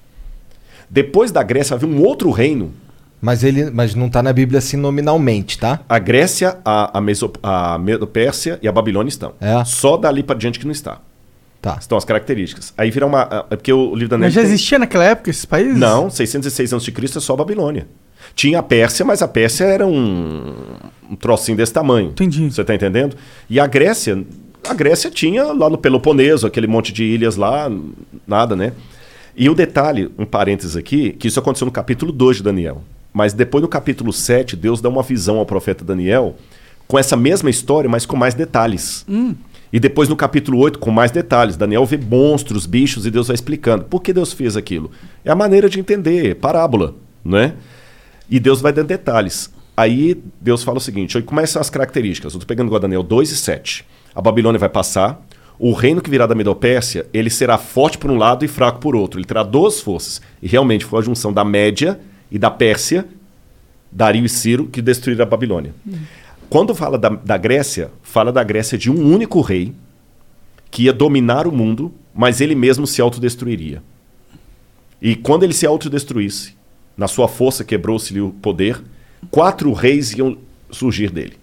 Depois 0.88 1.32
da 1.32 1.42
Grécia 1.42 1.74
havia 1.74 1.88
um 1.88 2.00
outro 2.04 2.30
reino. 2.30 2.72
Mas 3.20 3.42
ele 3.42 3.68
mas 3.70 3.96
não 3.96 4.08
tá 4.08 4.22
na 4.22 4.32
Bíblia 4.32 4.58
assim 4.58 4.76
nominalmente, 4.76 5.58
tá? 5.58 5.80
A 5.88 5.98
Grécia, 5.98 6.58
a, 6.64 6.98
a, 6.98 7.00
Meso, 7.00 7.32
a 7.42 7.78
Medo-Pérsia 7.78 8.60
e 8.62 8.68
a 8.68 8.72
Babilônia 8.72 9.08
estão. 9.08 9.34
É. 9.40 9.64
Só 9.64 9.96
dali 9.96 10.22
para 10.22 10.38
diante 10.38 10.60
que 10.60 10.64
não 10.64 10.72
está. 10.72 11.00
Tá. 11.60 11.78
Estão 11.80 11.98
as 11.98 12.04
características. 12.04 12.72
Aí 12.76 12.90
vira 12.92 13.06
uma. 13.06 13.46
É 13.50 13.56
porque 13.56 13.72
o 13.72 13.92
livro 13.94 14.10
da 14.10 14.18
Mas 14.18 14.32
já 14.34 14.40
tem- 14.40 14.50
existia 14.50 14.78
naquela 14.78 15.04
época 15.04 15.30
esses 15.30 15.44
países? 15.44 15.76
Não, 15.76 16.10
606 16.10 16.72
a.C. 16.72 16.92
é 17.16 17.20
só 17.20 17.34
a 17.34 17.36
Babilônia. 17.36 17.86
Tinha 18.34 18.60
a 18.60 18.62
Pérsia, 18.62 19.04
mas 19.04 19.22
a 19.22 19.28
Pérsia 19.28 19.64
era 19.64 19.86
um, 19.86 20.54
um 21.10 21.16
trocinho 21.16 21.56
desse 21.56 21.72
tamanho. 21.72 22.10
Entendi. 22.10 22.50
Você 22.50 22.64
tá 22.64 22.74
entendendo? 22.74 23.16
E 23.48 23.60
a 23.60 23.66
Grécia, 23.66 24.24
a 24.68 24.74
Grécia 24.74 25.10
tinha 25.10 25.44
lá 25.52 25.68
no 25.68 25.78
Peloponeso, 25.78 26.46
aquele 26.46 26.66
monte 26.66 26.92
de 26.92 27.04
ilhas 27.04 27.36
lá, 27.36 27.70
nada, 28.26 28.56
né? 28.56 28.72
E 29.36 29.48
o 29.48 29.54
detalhe, 29.54 30.10
um 30.18 30.26
parênteses 30.26 30.76
aqui, 30.76 31.12
que 31.12 31.28
isso 31.28 31.38
aconteceu 31.38 31.64
no 31.64 31.72
capítulo 31.72 32.12
2 32.12 32.38
de 32.38 32.42
Daniel. 32.42 32.82
Mas 33.12 33.32
depois 33.32 33.62
no 33.62 33.68
capítulo 33.68 34.12
7, 34.12 34.56
Deus 34.56 34.80
dá 34.80 34.88
uma 34.88 35.02
visão 35.02 35.38
ao 35.38 35.46
profeta 35.46 35.84
Daniel 35.84 36.36
com 36.86 36.98
essa 36.98 37.16
mesma 37.16 37.48
história, 37.48 37.88
mas 37.88 38.04
com 38.04 38.16
mais 38.16 38.34
detalhes. 38.34 39.04
Hum. 39.08 39.34
E 39.72 39.80
depois 39.80 40.08
no 40.08 40.16
capítulo 40.16 40.58
8, 40.58 40.78
com 40.78 40.90
mais 40.90 41.10
detalhes, 41.10 41.56
Daniel 41.56 41.86
vê 41.86 41.96
monstros, 41.96 42.66
bichos, 42.66 43.06
e 43.06 43.10
Deus 43.10 43.28
vai 43.28 43.34
explicando. 43.34 43.84
Por 43.84 44.02
que 44.02 44.12
Deus 44.12 44.32
fez 44.32 44.56
aquilo? 44.56 44.90
É 45.24 45.30
a 45.30 45.34
maneira 45.34 45.68
de 45.70 45.80
entender, 45.80 46.36
parábola, 46.36 46.94
né? 47.24 47.54
E 48.32 48.40
Deus 48.40 48.62
vai 48.62 48.72
dando 48.72 48.86
detalhes. 48.86 49.52
Aí 49.76 50.18
Deus 50.40 50.64
fala 50.64 50.78
o 50.78 50.80
seguinte: 50.80 51.18
olha, 51.18 51.26
como 51.26 51.46
são 51.46 51.60
as 51.60 51.68
características? 51.68 52.32
Eu 52.32 52.38
estou 52.38 52.48
pegando 52.48 52.80
Daniel 52.80 53.02
2 53.02 53.30
e 53.30 53.36
7. 53.36 53.84
A 54.14 54.22
Babilônia 54.22 54.58
vai 54.58 54.70
passar, 54.70 55.22
o 55.58 55.74
reino 55.74 56.00
que 56.00 56.08
virá 56.08 56.26
da 56.26 56.34
Medopérsia, 56.34 57.06
ele 57.12 57.28
será 57.28 57.58
forte 57.58 57.98
por 57.98 58.10
um 58.10 58.16
lado 58.16 58.42
e 58.42 58.48
fraco 58.48 58.80
por 58.80 58.96
outro. 58.96 59.20
Ele 59.20 59.26
terá 59.26 59.42
duas 59.42 59.80
forças. 59.80 60.22
E 60.40 60.48
realmente 60.48 60.82
foi 60.82 61.00
a 61.00 61.02
junção 61.02 61.30
da 61.30 61.44
Média 61.44 62.00
e 62.30 62.38
da 62.38 62.50
Pérsia, 62.50 63.06
Dario 63.90 64.24
e 64.24 64.28
Ciro, 64.30 64.66
que 64.66 64.80
destruíram 64.80 65.24
a 65.24 65.28
Babilônia. 65.28 65.74
Quando 66.48 66.74
fala 66.74 66.96
da, 66.96 67.10
da 67.10 67.36
Grécia, 67.36 67.90
fala 68.02 68.32
da 68.32 68.42
Grécia 68.42 68.78
de 68.78 68.90
um 68.90 69.12
único 69.12 69.42
rei 69.42 69.74
que 70.70 70.84
ia 70.84 70.92
dominar 70.92 71.46
o 71.46 71.52
mundo, 71.52 71.92
mas 72.14 72.40
ele 72.40 72.54
mesmo 72.54 72.86
se 72.86 73.02
autodestruiria. 73.02 73.82
E 75.02 75.14
quando 75.14 75.42
ele 75.42 75.52
se 75.52 75.66
autodestruísse, 75.66 76.54
na 76.96 77.08
sua 77.08 77.28
força 77.28 77.64
quebrou-se-lhe 77.64 78.20
o 78.20 78.30
poder, 78.30 78.80
quatro 79.30 79.72
reis 79.72 80.12
iam 80.12 80.36
surgir 80.70 81.10
dele. 81.10 81.34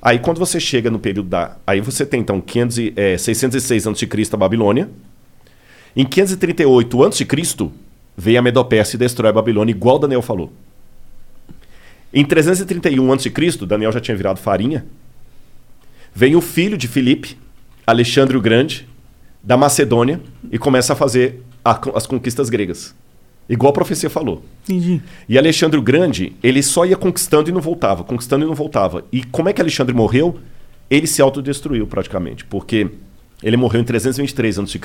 Aí 0.00 0.18
quando 0.18 0.38
você 0.38 0.58
chega 0.60 0.90
no 0.90 0.98
período 0.98 1.28
da... 1.28 1.56
Aí 1.66 1.80
você 1.80 2.04
tem 2.06 2.20
então 2.20 2.40
500, 2.40 2.78
e- 2.78 2.92
é, 2.96 3.16
606 3.18 3.86
a.C. 3.86 4.08
a 4.32 4.36
Babilônia. 4.36 4.88
Em 5.96 6.04
538 6.04 7.04
a.C. 7.04 7.26
veio 8.16 8.38
a 8.38 8.42
Medopérsia 8.42 8.96
e 8.96 8.98
destrói 8.98 9.30
a 9.30 9.32
Babilônia, 9.32 9.72
igual 9.72 9.98
Daniel 9.98 10.22
falou. 10.22 10.52
Em 12.12 12.24
331 12.24 13.12
a.C., 13.12 13.30
Daniel 13.66 13.92
já 13.92 14.00
tinha 14.00 14.16
virado 14.16 14.38
farinha. 14.38 14.84
Vem 16.14 16.34
o 16.36 16.40
filho 16.40 16.76
de 16.76 16.88
Filipe, 16.88 17.36
Alexandre 17.86 18.36
o 18.36 18.40
Grande, 18.40 18.88
da 19.42 19.56
Macedônia, 19.56 20.20
e 20.50 20.58
começa 20.58 20.92
a 20.92 20.96
fazer 20.96 21.42
a- 21.64 21.78
as 21.94 22.06
conquistas 22.06 22.48
gregas. 22.48 22.94
Igual 23.48 23.70
a 23.70 23.74
profecia 23.74 24.10
falou. 24.10 24.44
Entendi. 24.64 25.00
E 25.28 25.38
Alexandre 25.38 25.78
o 25.78 25.82
Grande, 25.82 26.34
ele 26.42 26.62
só 26.62 26.84
ia 26.84 26.96
conquistando 26.96 27.48
e 27.48 27.52
não 27.52 27.60
voltava, 27.60 28.04
conquistando 28.04 28.44
e 28.44 28.48
não 28.48 28.54
voltava. 28.54 29.04
E 29.10 29.24
como 29.24 29.48
é 29.48 29.52
que 29.52 29.60
Alexandre 29.60 29.94
morreu? 29.94 30.38
Ele 30.90 31.06
se 31.06 31.22
autodestruiu 31.22 31.86
praticamente, 31.86 32.44
porque 32.44 32.90
ele 33.42 33.56
morreu 33.56 33.80
em 33.80 33.84
323 33.84 34.58
a.C., 34.58 34.80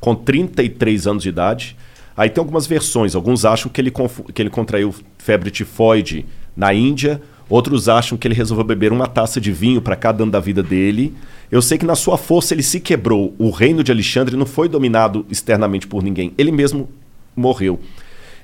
com 0.00 0.14
33 0.14 1.06
anos 1.06 1.22
de 1.22 1.28
idade. 1.28 1.76
Aí 2.16 2.28
tem 2.28 2.40
algumas 2.40 2.66
versões, 2.66 3.14
alguns 3.14 3.44
acham 3.44 3.70
que 3.70 3.80
ele, 3.80 3.92
que 4.34 4.42
ele 4.42 4.50
contraiu 4.50 4.94
febre 5.18 5.50
tifoide 5.50 6.26
na 6.56 6.74
Índia, 6.74 7.20
outros 7.48 7.88
acham 7.88 8.18
que 8.18 8.26
ele 8.26 8.34
resolveu 8.34 8.64
beber 8.64 8.92
uma 8.92 9.06
taça 9.06 9.40
de 9.40 9.50
vinho 9.50 9.80
para 9.80 9.96
cada 9.96 10.22
ano 10.22 10.32
da 10.32 10.40
vida 10.40 10.62
dele. 10.62 11.14
Eu 11.50 11.62
sei 11.62 11.78
que 11.78 11.86
na 11.86 11.94
sua 11.94 12.18
força 12.18 12.52
ele 12.52 12.62
se 12.62 12.80
quebrou. 12.80 13.34
O 13.38 13.50
reino 13.50 13.82
de 13.82 13.90
Alexandre 13.92 14.36
não 14.36 14.46
foi 14.46 14.68
dominado 14.68 15.24
externamente 15.30 15.86
por 15.86 16.02
ninguém, 16.02 16.32
ele 16.36 16.52
mesmo 16.52 16.88
morreu. 17.34 17.80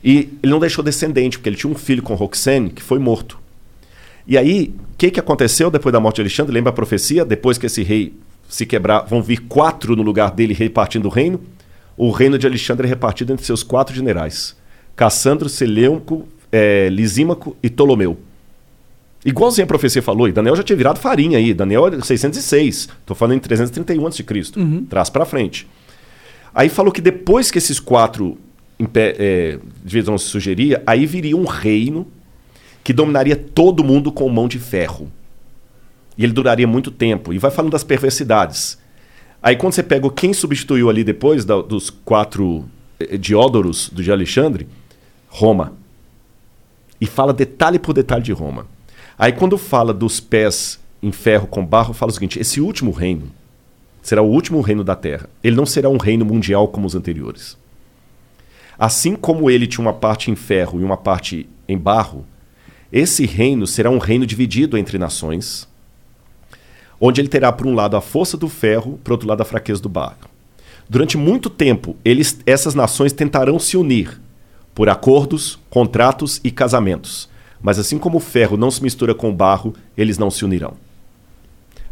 E 0.02 0.30
ele 0.42 0.52
não 0.52 0.60
deixou 0.60 0.82
descendente, 0.84 1.38
porque 1.38 1.48
ele 1.48 1.56
tinha 1.56 1.72
um 1.72 1.76
filho 1.76 2.02
com 2.02 2.14
Roxane 2.14 2.70
que 2.70 2.82
foi 2.82 2.98
morto. 2.98 3.38
E 4.26 4.36
aí, 4.36 4.74
o 4.92 4.96
que, 4.96 5.10
que 5.10 5.20
aconteceu 5.20 5.70
depois 5.70 5.92
da 5.92 5.98
morte 5.98 6.16
de 6.16 6.22
Alexandre? 6.22 6.52
Lembra 6.52 6.70
a 6.70 6.74
profecia? 6.74 7.24
Depois 7.24 7.58
que 7.58 7.66
esse 7.66 7.82
rei 7.82 8.12
se 8.48 8.64
quebrar, 8.64 9.00
vão 9.02 9.22
vir 9.22 9.40
quatro 9.42 9.94
no 9.94 10.02
lugar 10.02 10.30
dele 10.30 10.54
repartindo 10.54 11.06
o 11.06 11.10
reino. 11.10 11.40
O 11.96 12.10
reino 12.10 12.38
de 12.38 12.46
Alexandre 12.46 12.86
é 12.86 12.88
repartido 12.88 13.32
entre 13.32 13.44
seus 13.44 13.62
quatro 13.62 13.94
generais: 13.94 14.56
Cassandro, 14.94 15.48
Seleuco, 15.48 16.26
eh, 16.52 16.88
Lisímaco 16.90 17.56
e 17.62 17.68
Ptolomeu. 17.68 18.18
Igualzinho 19.24 19.64
a 19.64 19.66
profecia 19.66 20.00
falou, 20.00 20.28
e 20.28 20.32
Daniel 20.32 20.54
já 20.54 20.62
tinha 20.62 20.76
virado 20.76 20.98
farinha 21.00 21.38
aí. 21.38 21.52
Daniel 21.52 21.88
é 21.88 22.00
606. 22.00 22.88
Estou 23.00 23.16
falando 23.16 23.36
em 23.36 23.40
331 23.40 24.06
a.C. 24.06 24.24
Uhum. 24.56 24.84
Traz 24.84 25.10
para 25.10 25.24
frente. 25.24 25.68
Aí 26.54 26.68
falou 26.68 26.92
que 26.92 27.00
depois 27.00 27.50
que 27.50 27.58
esses 27.58 27.80
quatro 27.80 28.38
é, 28.94 29.58
vão 30.04 30.16
se 30.18 30.26
sugerir, 30.26 30.80
aí 30.86 31.06
viria 31.06 31.36
um 31.36 31.44
reino 31.44 32.06
que 32.84 32.92
dominaria 32.92 33.36
todo 33.36 33.84
mundo 33.84 34.10
com 34.12 34.28
mão 34.28 34.48
de 34.48 34.58
ferro. 34.58 35.10
E 36.16 36.24
ele 36.24 36.32
duraria 36.32 36.66
muito 36.66 36.90
tempo. 36.90 37.32
E 37.32 37.38
vai 37.38 37.50
falando 37.50 37.72
das 37.72 37.84
perversidades. 37.84 38.78
Aí 39.42 39.56
quando 39.56 39.74
você 39.74 39.82
pega 39.82 40.10
quem 40.10 40.32
substituiu 40.32 40.90
ali 40.90 41.04
depois 41.04 41.44
da- 41.44 41.62
dos 41.62 41.90
quatro 41.90 42.64
eh, 42.98 43.16
Diódoros 43.16 43.88
do 43.90 44.02
de 44.02 44.10
Alexandre, 44.10 44.66
Roma. 45.28 45.74
E 47.00 47.06
fala 47.06 47.32
detalhe 47.32 47.78
por 47.78 47.92
detalhe 47.92 48.22
de 48.22 48.32
Roma. 48.32 48.66
Aí 49.18 49.32
quando 49.32 49.56
fala 49.56 49.92
dos 49.94 50.18
pés 50.18 50.80
em 51.02 51.12
ferro 51.12 51.46
com 51.46 51.64
barro, 51.64 51.94
fala 51.94 52.10
o 52.10 52.14
seguinte: 52.14 52.40
esse 52.40 52.60
último 52.60 52.90
reino 52.90 53.30
será 54.02 54.22
o 54.22 54.26
último 54.28 54.60
reino 54.60 54.82
da 54.82 54.96
terra. 54.96 55.28
Ele 55.44 55.54
não 55.54 55.66
será 55.66 55.88
um 55.88 55.98
reino 55.98 56.24
mundial 56.24 56.66
como 56.68 56.86
os 56.86 56.94
anteriores. 56.94 57.56
Assim 58.78 59.16
como 59.16 59.50
ele 59.50 59.66
tinha 59.66 59.84
uma 59.84 59.92
parte 59.92 60.30
em 60.30 60.36
ferro 60.36 60.80
e 60.80 60.84
uma 60.84 60.96
parte 60.96 61.48
em 61.66 61.76
barro, 61.76 62.24
esse 62.92 63.26
reino 63.26 63.66
será 63.66 63.90
um 63.90 63.98
reino 63.98 64.24
dividido 64.24 64.78
entre 64.78 64.98
nações, 64.98 65.68
onde 67.00 67.20
ele 67.20 67.28
terá, 67.28 67.50
por 67.52 67.66
um 67.66 67.74
lado, 67.74 67.96
a 67.96 68.00
força 68.00 68.36
do 68.36 68.48
ferro, 68.48 68.98
por 69.02 69.12
outro 69.12 69.28
lado, 69.28 69.40
a 69.40 69.44
fraqueza 69.44 69.82
do 69.82 69.88
barro. 69.88 70.16
Durante 70.88 71.18
muito 71.18 71.50
tempo, 71.50 71.96
eles, 72.04 72.38
essas 72.46 72.74
nações 72.74 73.12
tentarão 73.12 73.58
se 73.58 73.76
unir 73.76 74.20
por 74.74 74.88
acordos, 74.88 75.58
contratos 75.68 76.40
e 76.44 76.50
casamentos. 76.50 77.28
Mas 77.60 77.80
assim 77.80 77.98
como 77.98 78.18
o 78.18 78.20
ferro 78.20 78.56
não 78.56 78.70
se 78.70 78.80
mistura 78.80 79.12
com 79.12 79.28
o 79.28 79.34
barro, 79.34 79.74
eles 79.96 80.16
não 80.16 80.30
se 80.30 80.44
unirão. 80.44 80.74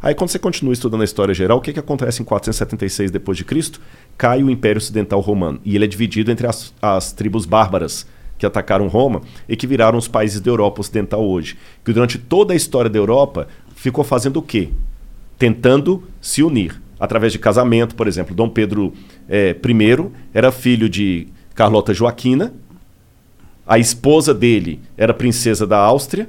Aí 0.01 0.15
quando 0.15 0.31
você 0.31 0.39
continua 0.39 0.73
estudando 0.73 1.01
a 1.01 1.05
história 1.05 1.35
geral, 1.35 1.59
o 1.59 1.61
que, 1.61 1.73
que 1.73 1.81
acontece 1.81 2.23
em 2.23 2.25
476 2.25 3.11
depois 3.11 3.39
de 3.39 3.45
Cristo? 3.45 3.81
Cai 4.17 4.43
o 4.43 4.51
Império 4.51 4.79
Ocidental 4.79 5.21
Romano 5.21 5.61
e 5.65 5.75
ele 5.75 5.85
é 5.85 5.89
dividido 5.89 6.31
entre 6.31 6.47
as, 6.47 6.75
as 6.81 7.13
tribos 7.13 7.47
bárbaras 7.47 8.07
que 8.39 8.45
atacaram 8.45 8.89
Roma 8.89 9.23
e 9.49 9.57
que 9.57 9.67
viraram 9.67 9.99
os 9.99 10.09
países 10.09 10.41
da 10.41 10.51
Europa 10.51 10.81
Ocidental 10.81 11.25
hoje. 11.25 11.57
Que 11.85 11.93
durante 11.93 12.19
toda 12.19 12.53
a 12.53 12.57
história 12.57 12.91
da 12.91 12.99
Europa 12.99 13.49
ficou 13.75 14.05
fazendo 14.05 14.39
o 14.39 14.43
quê? 14.43 14.71
Tentando 15.39 16.05
se 16.21 16.43
unir 16.43 16.81
através 17.01 17.33
de 17.33 17.39
casamento, 17.39 17.95
por 17.95 18.07
exemplo. 18.07 18.35
Dom 18.35 18.49
Pedro 18.49 18.93
eh, 19.29 19.57
I 19.65 20.11
era 20.33 20.53
filho 20.53 20.89
de 20.89 21.29
Carlota 21.55 21.95
Joaquina, 21.95 22.53
a 23.67 23.79
esposa 23.79 24.33
dele 24.33 24.81
era 24.97 25.13
princesa 25.13 25.67
da 25.67 25.79
Áustria, 25.79 26.29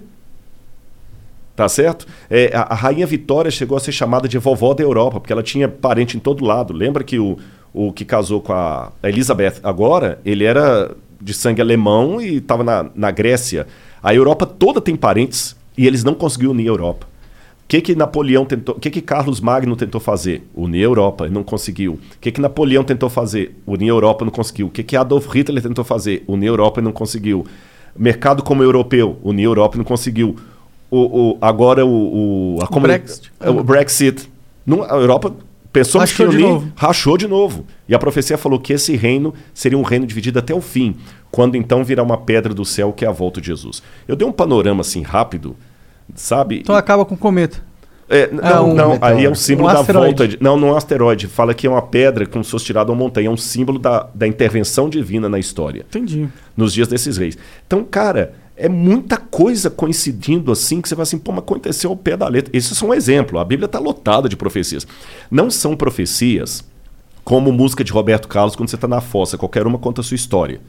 tá 1.57 1.67
certo? 1.67 2.05
É, 2.29 2.55
a, 2.55 2.61
a, 2.61 2.75
rainha 2.75 3.07
Vitória 3.07 3.49
chegou 3.49 3.75
a 3.75 3.79
ser 3.79 3.91
chamada 3.91 4.27
de 4.27 4.37
vovó 4.37 4.75
da 4.75 4.83
Europa, 4.83 5.19
porque 5.19 5.33
ela 5.33 5.41
tinha 5.41 5.67
parente 5.67 6.15
em 6.15 6.19
todo 6.19 6.45
lado. 6.45 6.71
Lembra 6.71 7.03
que 7.03 7.17
o, 7.17 7.35
o 7.73 7.91
que 7.91 8.05
casou 8.05 8.39
com 8.39 8.53
a 8.53 8.91
Elizabeth 9.01 9.55
agora, 9.63 10.19
ele 10.23 10.43
era 10.43 10.95
de 11.19 11.33
sangue 11.33 11.59
alemão 11.59 12.21
e 12.21 12.35
estava 12.35 12.63
na, 12.63 12.85
na 12.93 13.09
Grécia. 13.09 13.65
A 14.03 14.13
Europa 14.13 14.45
toda 14.45 14.79
tem 14.79 14.95
parentes 14.95 15.55
e 15.75 15.87
eles 15.87 16.03
não 16.03 16.13
conseguiram 16.13 16.51
unir 16.51 16.67
a 16.67 16.73
Europa. 16.73 17.07
O 17.63 17.67
que 17.67 17.81
que 17.81 17.95
Napoleão 17.95 18.45
tentou, 18.45 18.75
o 18.75 18.79
que 18.79 18.91
que 18.91 19.01
Carlos 19.01 19.41
Magno 19.41 19.75
tentou 19.75 19.99
fazer? 19.99 20.47
Unir 20.55 20.81
a 20.81 20.83
Europa, 20.83 21.27
não 21.27 21.43
conseguiu. 21.43 21.93
O 21.93 22.19
que 22.21 22.31
que 22.31 22.39
Napoleão 22.39 22.83
tentou 22.83 23.09
fazer? 23.09 23.59
Unir 23.65 23.89
a 23.89 23.93
Europa, 23.93 24.23
não 24.23 24.31
conseguiu. 24.31 24.67
O 24.67 24.69
que 24.69 24.83
que 24.83 24.95
Adolf 24.95 25.27
Hitler 25.33 25.63
tentou 25.63 25.83
fazer? 25.83 26.23
Unir 26.27 26.49
a 26.49 26.51
Europa, 26.51 26.81
não 26.81 26.91
conseguiu. 26.91 27.47
Mercado 27.97 28.43
como 28.43 28.61
europeu, 28.61 29.17
unir 29.23 29.45
a 29.45 29.49
Europa, 29.49 29.75
não 29.75 29.83
conseguiu. 29.83 30.35
O, 30.89 31.31
o 31.31 31.37
agora 31.41 31.85
o, 31.85 32.55
o, 32.55 32.59
a 32.61 32.67
o 32.75 32.79
Brexit. 32.79 33.31
O 33.45 33.63
Brexit. 33.63 34.29
Não, 34.65 34.83
a 34.83 34.95
Europa 34.95 35.33
pensou 35.71 35.99
Rachou 35.99 36.27
unir, 36.29 36.39
novo. 36.41 36.71
rachou 36.75 37.17
de 37.17 37.27
novo. 37.27 37.65
E 37.87 37.93
a 37.95 37.99
profecia 37.99 38.37
falou 38.37 38.59
que 38.59 38.73
esse 38.73 38.95
reino 38.95 39.33
seria 39.53 39.77
um 39.77 39.81
reino 39.83 40.05
dividido 40.07 40.39
até 40.39 40.53
o 40.53 40.61
fim, 40.61 40.95
quando 41.31 41.55
então 41.55 41.83
virá 41.83 42.01
uma 42.03 42.17
pedra 42.17 42.53
do 42.53 42.65
céu 42.65 42.91
que 42.93 43.05
é 43.05 43.07
a 43.07 43.11
volta 43.11 43.39
de 43.41 43.47
Jesus. 43.47 43.81
Eu 44.07 44.15
dei 44.15 44.27
um 44.27 44.31
panorama 44.31 44.81
assim 44.81 45.01
rápido, 45.01 45.55
sabe? 46.15 46.59
Então 46.59 46.75
acaba 46.75 47.05
com 47.05 47.15
o 47.15 47.17
cometa. 47.17 47.65
É, 48.09 48.31
não, 48.31 48.69
um 48.69 48.73
não, 48.73 48.89
meteoro. 48.91 49.13
aí 49.17 49.25
é 49.25 49.29
um 49.29 49.35
símbolo 49.35 49.67
Um 49.69 49.73
da 49.73 49.79
asteroide. 49.81 50.07
volta. 50.17 50.27
De, 50.29 50.41
não, 50.41 50.57
não 50.57 50.69
é 50.69 50.71
um 50.71 50.77
asteroide. 50.77 51.27
Fala 51.27 51.53
que 51.53 51.67
é 51.67 51.69
uma 51.69 51.81
pedra 51.81 52.25
como 52.25 52.41
se 52.43 52.49
fosse 52.51 52.63
tirada 52.63 52.89
uma 52.89 52.97
montanha. 52.97 53.27
É 53.27 53.29
um 53.29 53.35
símbolo 53.35 53.77
da, 53.77 54.07
da 54.15 54.25
intervenção 54.25 54.87
divina 54.89 55.27
na 55.27 55.37
história. 55.37 55.85
Entendi. 55.89 56.29
Nos 56.55 56.73
dias 56.73 56.87
desses 56.87 57.17
reis. 57.17 57.37
Então, 57.67 57.83
cara, 57.83 58.33
é 58.57 58.67
muita 58.67 59.17
coisa 59.17 59.69
coincidindo 59.69 60.51
assim 60.51 60.81
que 60.81 60.89
você 60.89 60.95
vai 60.95 61.03
assim, 61.03 61.17
pô, 61.17 61.31
mas 61.31 61.39
aconteceu 61.39 61.89
ao 61.91 61.95
pé 61.95 62.17
da 62.17 62.27
letra. 62.27 62.49
Esse 62.55 62.73
é 62.73 62.75
só 62.75 62.87
um 62.87 62.93
exemplo. 62.93 63.37
A 63.39 63.45
Bíblia 63.45 63.65
está 63.67 63.79
lotada 63.79 64.27
de 64.27 64.35
profecias. 64.35 64.85
Não 65.29 65.49
são 65.51 65.75
profecias 65.75 66.63
como 67.23 67.51
música 67.51 67.83
de 67.83 67.91
Roberto 67.91 68.27
Carlos 68.27 68.55
quando 68.55 68.69
você 68.69 68.75
está 68.75 68.87
na 68.87 68.99
fossa. 69.01 69.37
Qualquer 69.37 69.67
uma 69.67 69.77
conta 69.77 70.01
a 70.01 70.03
sua 70.03 70.15
história. 70.15 70.59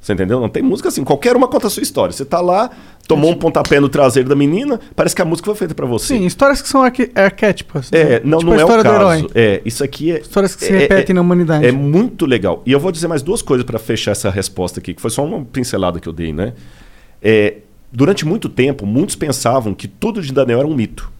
Você 0.00 0.12
entendeu? 0.12 0.38
Não 0.38 0.50
tem 0.50 0.62
música 0.62 0.88
assim. 0.90 1.02
Qualquer 1.02 1.34
uma 1.34 1.48
conta 1.48 1.66
a 1.66 1.70
sua 1.70 1.82
história. 1.82 2.12
Você 2.12 2.26
tá 2.26 2.38
lá, 2.38 2.70
tomou 3.08 3.30
um 3.30 3.34
pontapé 3.34 3.80
no 3.80 3.88
traseiro 3.88 4.28
da 4.28 4.34
menina, 4.36 4.78
parece 4.94 5.14
que 5.16 5.22
a 5.22 5.24
música 5.24 5.46
foi 5.46 5.54
feita 5.54 5.74
para 5.74 5.86
você. 5.86 6.18
Sim, 6.18 6.26
histórias 6.26 6.60
que 6.60 6.68
são 6.68 6.82
arque- 6.82 7.10
arquétipas. 7.14 7.90
É, 7.90 8.04
né? 8.04 8.20
não, 8.22 8.38
tipo 8.38 8.50
não 8.50 8.58
é 8.60 8.64
o 8.64 8.68
história 8.68 8.84
do 8.84 8.90
caso. 8.90 8.98
herói. 8.98 9.30
É, 9.34 9.62
isso 9.64 9.82
aqui 9.82 10.10
é. 10.12 10.20
Histórias 10.20 10.54
que 10.54 10.64
se 10.66 10.72
é- 10.74 10.78
repetem 10.78 11.12
é- 11.12 11.14
na 11.14 11.20
humanidade. 11.22 11.64
É 11.64 11.72
muito 11.72 12.26
legal. 12.26 12.62
E 12.66 12.72
eu 12.72 12.78
vou 12.80 12.92
dizer 12.92 13.08
mais 13.08 13.22
duas 13.22 13.40
coisas 13.40 13.64
para 13.64 13.78
fechar 13.78 14.10
essa 14.10 14.28
resposta 14.28 14.78
aqui, 14.80 14.92
que 14.92 15.00
foi 15.00 15.10
só 15.10 15.24
uma 15.24 15.42
pincelada 15.44 15.98
que 15.98 16.06
eu 16.08 16.12
dei, 16.12 16.34
né? 16.34 16.52
É, 17.24 17.54
durante 17.90 18.26
muito 18.26 18.48
tempo, 18.50 18.84
muitos 18.84 19.16
pensavam 19.16 19.72
que 19.74 19.88
tudo 19.88 20.20
de 20.20 20.32
Daniel 20.32 20.58
era 20.58 20.68
um 20.68 20.74
mito. 20.74 21.10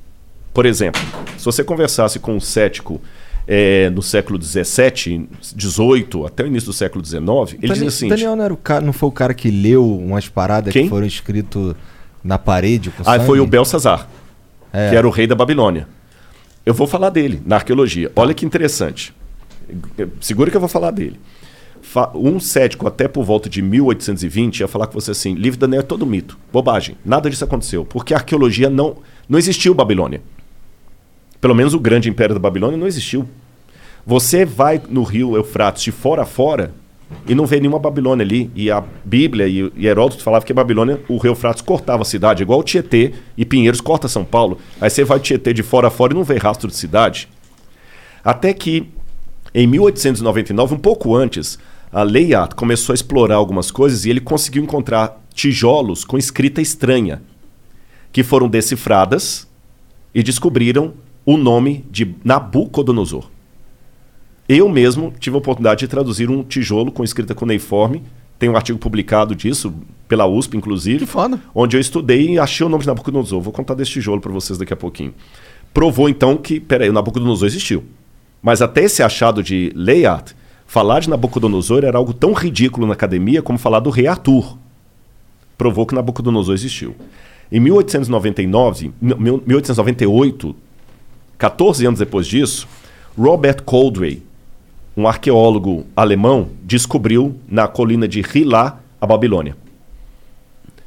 Por 0.52 0.66
exemplo, 0.66 1.00
se 1.38 1.44
você 1.44 1.64
conversasse 1.64 2.18
com 2.18 2.34
um 2.36 2.40
cético 2.40 3.00
é, 3.48 3.90
no 3.90 4.02
século 4.02 4.40
XVII, 4.40 5.28
XVIII, 5.42 6.26
até 6.26 6.44
o 6.44 6.46
início 6.46 6.68
do 6.70 6.72
século 6.72 7.04
XIX, 7.04 7.56
ele 7.62 7.72
dizia 7.72 7.88
assim: 7.88 8.08
Daniel 8.08 8.36
não, 8.36 8.44
era 8.44 8.54
o 8.54 8.56
cara, 8.56 8.84
não 8.84 8.92
foi 8.92 9.08
o 9.08 9.12
cara 9.12 9.34
que 9.34 9.50
leu 9.50 9.84
umas 9.98 10.28
paradas 10.28 10.72
Quem? 10.72 10.84
que 10.84 10.88
foram 10.90 11.06
escritas 11.06 11.74
na 12.22 12.38
parede 12.38 12.90
com 12.90 13.02
Ah, 13.02 13.14
sangue? 13.16 13.26
foi 13.26 13.40
o 13.40 13.46
Belsazar, 13.46 14.08
É. 14.72 14.90
que 14.90 14.96
era 14.96 15.06
o 15.06 15.10
rei 15.10 15.26
da 15.26 15.34
Babilônia. 15.34 15.88
Eu 16.64 16.72
vou 16.72 16.86
falar 16.86 17.10
dele 17.10 17.42
na 17.44 17.56
arqueologia. 17.56 18.10
Olha 18.16 18.32
que 18.32 18.46
interessante. 18.46 19.12
Segura 20.20 20.50
que 20.50 20.56
eu 20.56 20.60
vou 20.60 20.68
falar 20.68 20.90
dele. 20.90 21.18
Um 22.14 22.40
cético, 22.40 22.86
até 22.88 23.06
por 23.06 23.24
volta 23.24 23.48
de 23.48 23.62
1820, 23.62 24.60
ia 24.60 24.68
falar 24.68 24.86
com 24.86 24.94
você 24.94 25.12
assim: 25.12 25.34
livro 25.34 25.52
de 25.52 25.60
Daniel 25.60 25.80
é 25.80 25.84
todo 25.84 26.04
mito. 26.04 26.38
Bobagem. 26.52 26.96
Nada 27.04 27.30
disso 27.30 27.44
aconteceu. 27.44 27.84
Porque 27.84 28.12
a 28.14 28.16
arqueologia 28.18 28.68
não. 28.68 28.96
Não 29.28 29.38
existiu 29.38 29.72
Babilônia. 29.74 30.20
Pelo 31.40 31.54
menos 31.54 31.74
o 31.74 31.80
grande 31.80 32.08
império 32.08 32.34
da 32.34 32.40
Babilônia 32.40 32.76
não 32.76 32.86
existiu. 32.86 33.28
Você 34.06 34.44
vai 34.44 34.80
no 34.88 35.02
rio 35.02 35.36
Eufrates 35.36 35.82
de 35.82 35.92
fora 35.92 36.22
a 36.22 36.26
fora 36.26 36.74
e 37.26 37.34
não 37.34 37.46
vê 37.46 37.58
nenhuma 37.58 37.78
Babilônia 37.78 38.24
ali. 38.24 38.50
E 38.54 38.70
a 38.70 38.82
Bíblia 39.04 39.46
e, 39.46 39.72
e 39.76 39.86
Heródoto 39.86 40.22
falavam 40.22 40.44
que 40.44 40.52
a 40.52 40.54
Babilônia, 40.54 41.00
o 41.08 41.16
rio 41.16 41.30
Eufrates 41.30 41.62
cortava 41.62 42.02
a 42.02 42.04
cidade, 42.04 42.42
igual 42.42 42.60
o 42.60 42.62
Tietê 42.62 43.12
e 43.36 43.44
Pinheiros 43.44 43.80
corta 43.80 44.08
São 44.08 44.24
Paulo. 44.24 44.58
Aí 44.80 44.90
você 44.90 45.04
vai 45.04 45.20
Tietê 45.20 45.52
de 45.52 45.62
fora 45.62 45.88
a 45.88 45.90
fora 45.90 46.12
e 46.12 46.16
não 46.16 46.24
vê 46.24 46.36
rastro 46.36 46.68
de 46.68 46.76
cidade. 46.76 47.28
Até 48.24 48.52
que, 48.52 48.88
em 49.54 49.66
1899, 49.66 50.74
um 50.74 50.78
pouco 50.78 51.14
antes, 51.14 51.58
a 51.94 52.02
Layard 52.02 52.56
começou 52.56 52.92
a 52.92 52.94
explorar 52.94 53.36
algumas 53.36 53.70
coisas 53.70 54.04
e 54.04 54.10
ele 54.10 54.20
conseguiu 54.20 54.64
encontrar 54.64 55.22
tijolos 55.32 56.04
com 56.04 56.18
escrita 56.18 56.60
estranha, 56.60 57.22
que 58.12 58.24
foram 58.24 58.48
decifradas 58.48 59.48
e 60.12 60.20
descobriram 60.20 60.94
o 61.24 61.36
nome 61.36 61.84
de 61.88 62.16
Nabucodonosor. 62.24 63.30
Eu 64.48 64.68
mesmo 64.68 65.14
tive 65.20 65.36
a 65.36 65.38
oportunidade 65.38 65.80
de 65.80 65.88
traduzir 65.88 66.28
um 66.28 66.42
tijolo 66.42 66.90
com 66.90 67.04
escrita 67.04 67.32
cuneiforme. 67.32 68.02
Tem 68.38 68.48
um 68.48 68.56
artigo 68.56 68.78
publicado 68.78 69.34
disso, 69.34 69.72
pela 70.08 70.26
USP, 70.26 70.56
inclusive. 70.56 71.06
Onde 71.54 71.76
eu 71.76 71.80
estudei 71.80 72.32
e 72.32 72.38
achei 72.40 72.66
o 72.66 72.68
nome 72.68 72.82
de 72.82 72.88
Nabucodonosor. 72.88 73.40
Vou 73.40 73.52
contar 73.52 73.74
desse 73.74 73.92
tijolo 73.92 74.20
para 74.20 74.32
vocês 74.32 74.58
daqui 74.58 74.72
a 74.72 74.76
pouquinho. 74.76 75.14
Provou 75.72 76.08
então 76.08 76.36
que, 76.36 76.58
peraí, 76.58 76.90
o 76.90 76.92
Nabucodonosor 76.92 77.46
existiu. 77.46 77.84
Mas 78.42 78.60
até 78.60 78.82
esse 78.82 79.02
achado 79.02 79.42
de 79.42 79.72
Layard, 79.74 80.34
falar 80.74 80.98
de 80.98 81.08
Nabucodonosor 81.08 81.84
era 81.84 81.96
algo 81.96 82.12
tão 82.12 82.32
ridículo 82.32 82.84
na 82.84 82.94
academia 82.94 83.40
como 83.40 83.56
falar 83.60 83.78
do 83.78 83.90
rei 83.90 84.08
Arthur. 84.08 84.58
Provou 85.56 85.86
que 85.86 85.94
Nabucodonosor 85.94 86.52
existiu. 86.52 86.96
Em 87.52 87.60
1899, 87.60 88.90
n- 89.00 89.14
1898, 89.46 90.56
14 91.38 91.86
anos 91.86 92.00
depois 92.00 92.26
disso, 92.26 92.66
Robert 93.16 93.62
Coldray, 93.62 94.20
um 94.96 95.06
arqueólogo 95.06 95.86
alemão, 95.94 96.48
descobriu 96.64 97.36
na 97.48 97.68
colina 97.68 98.08
de 98.08 98.20
Hilá 98.34 98.80
a 99.00 99.06
Babilônia. 99.06 99.56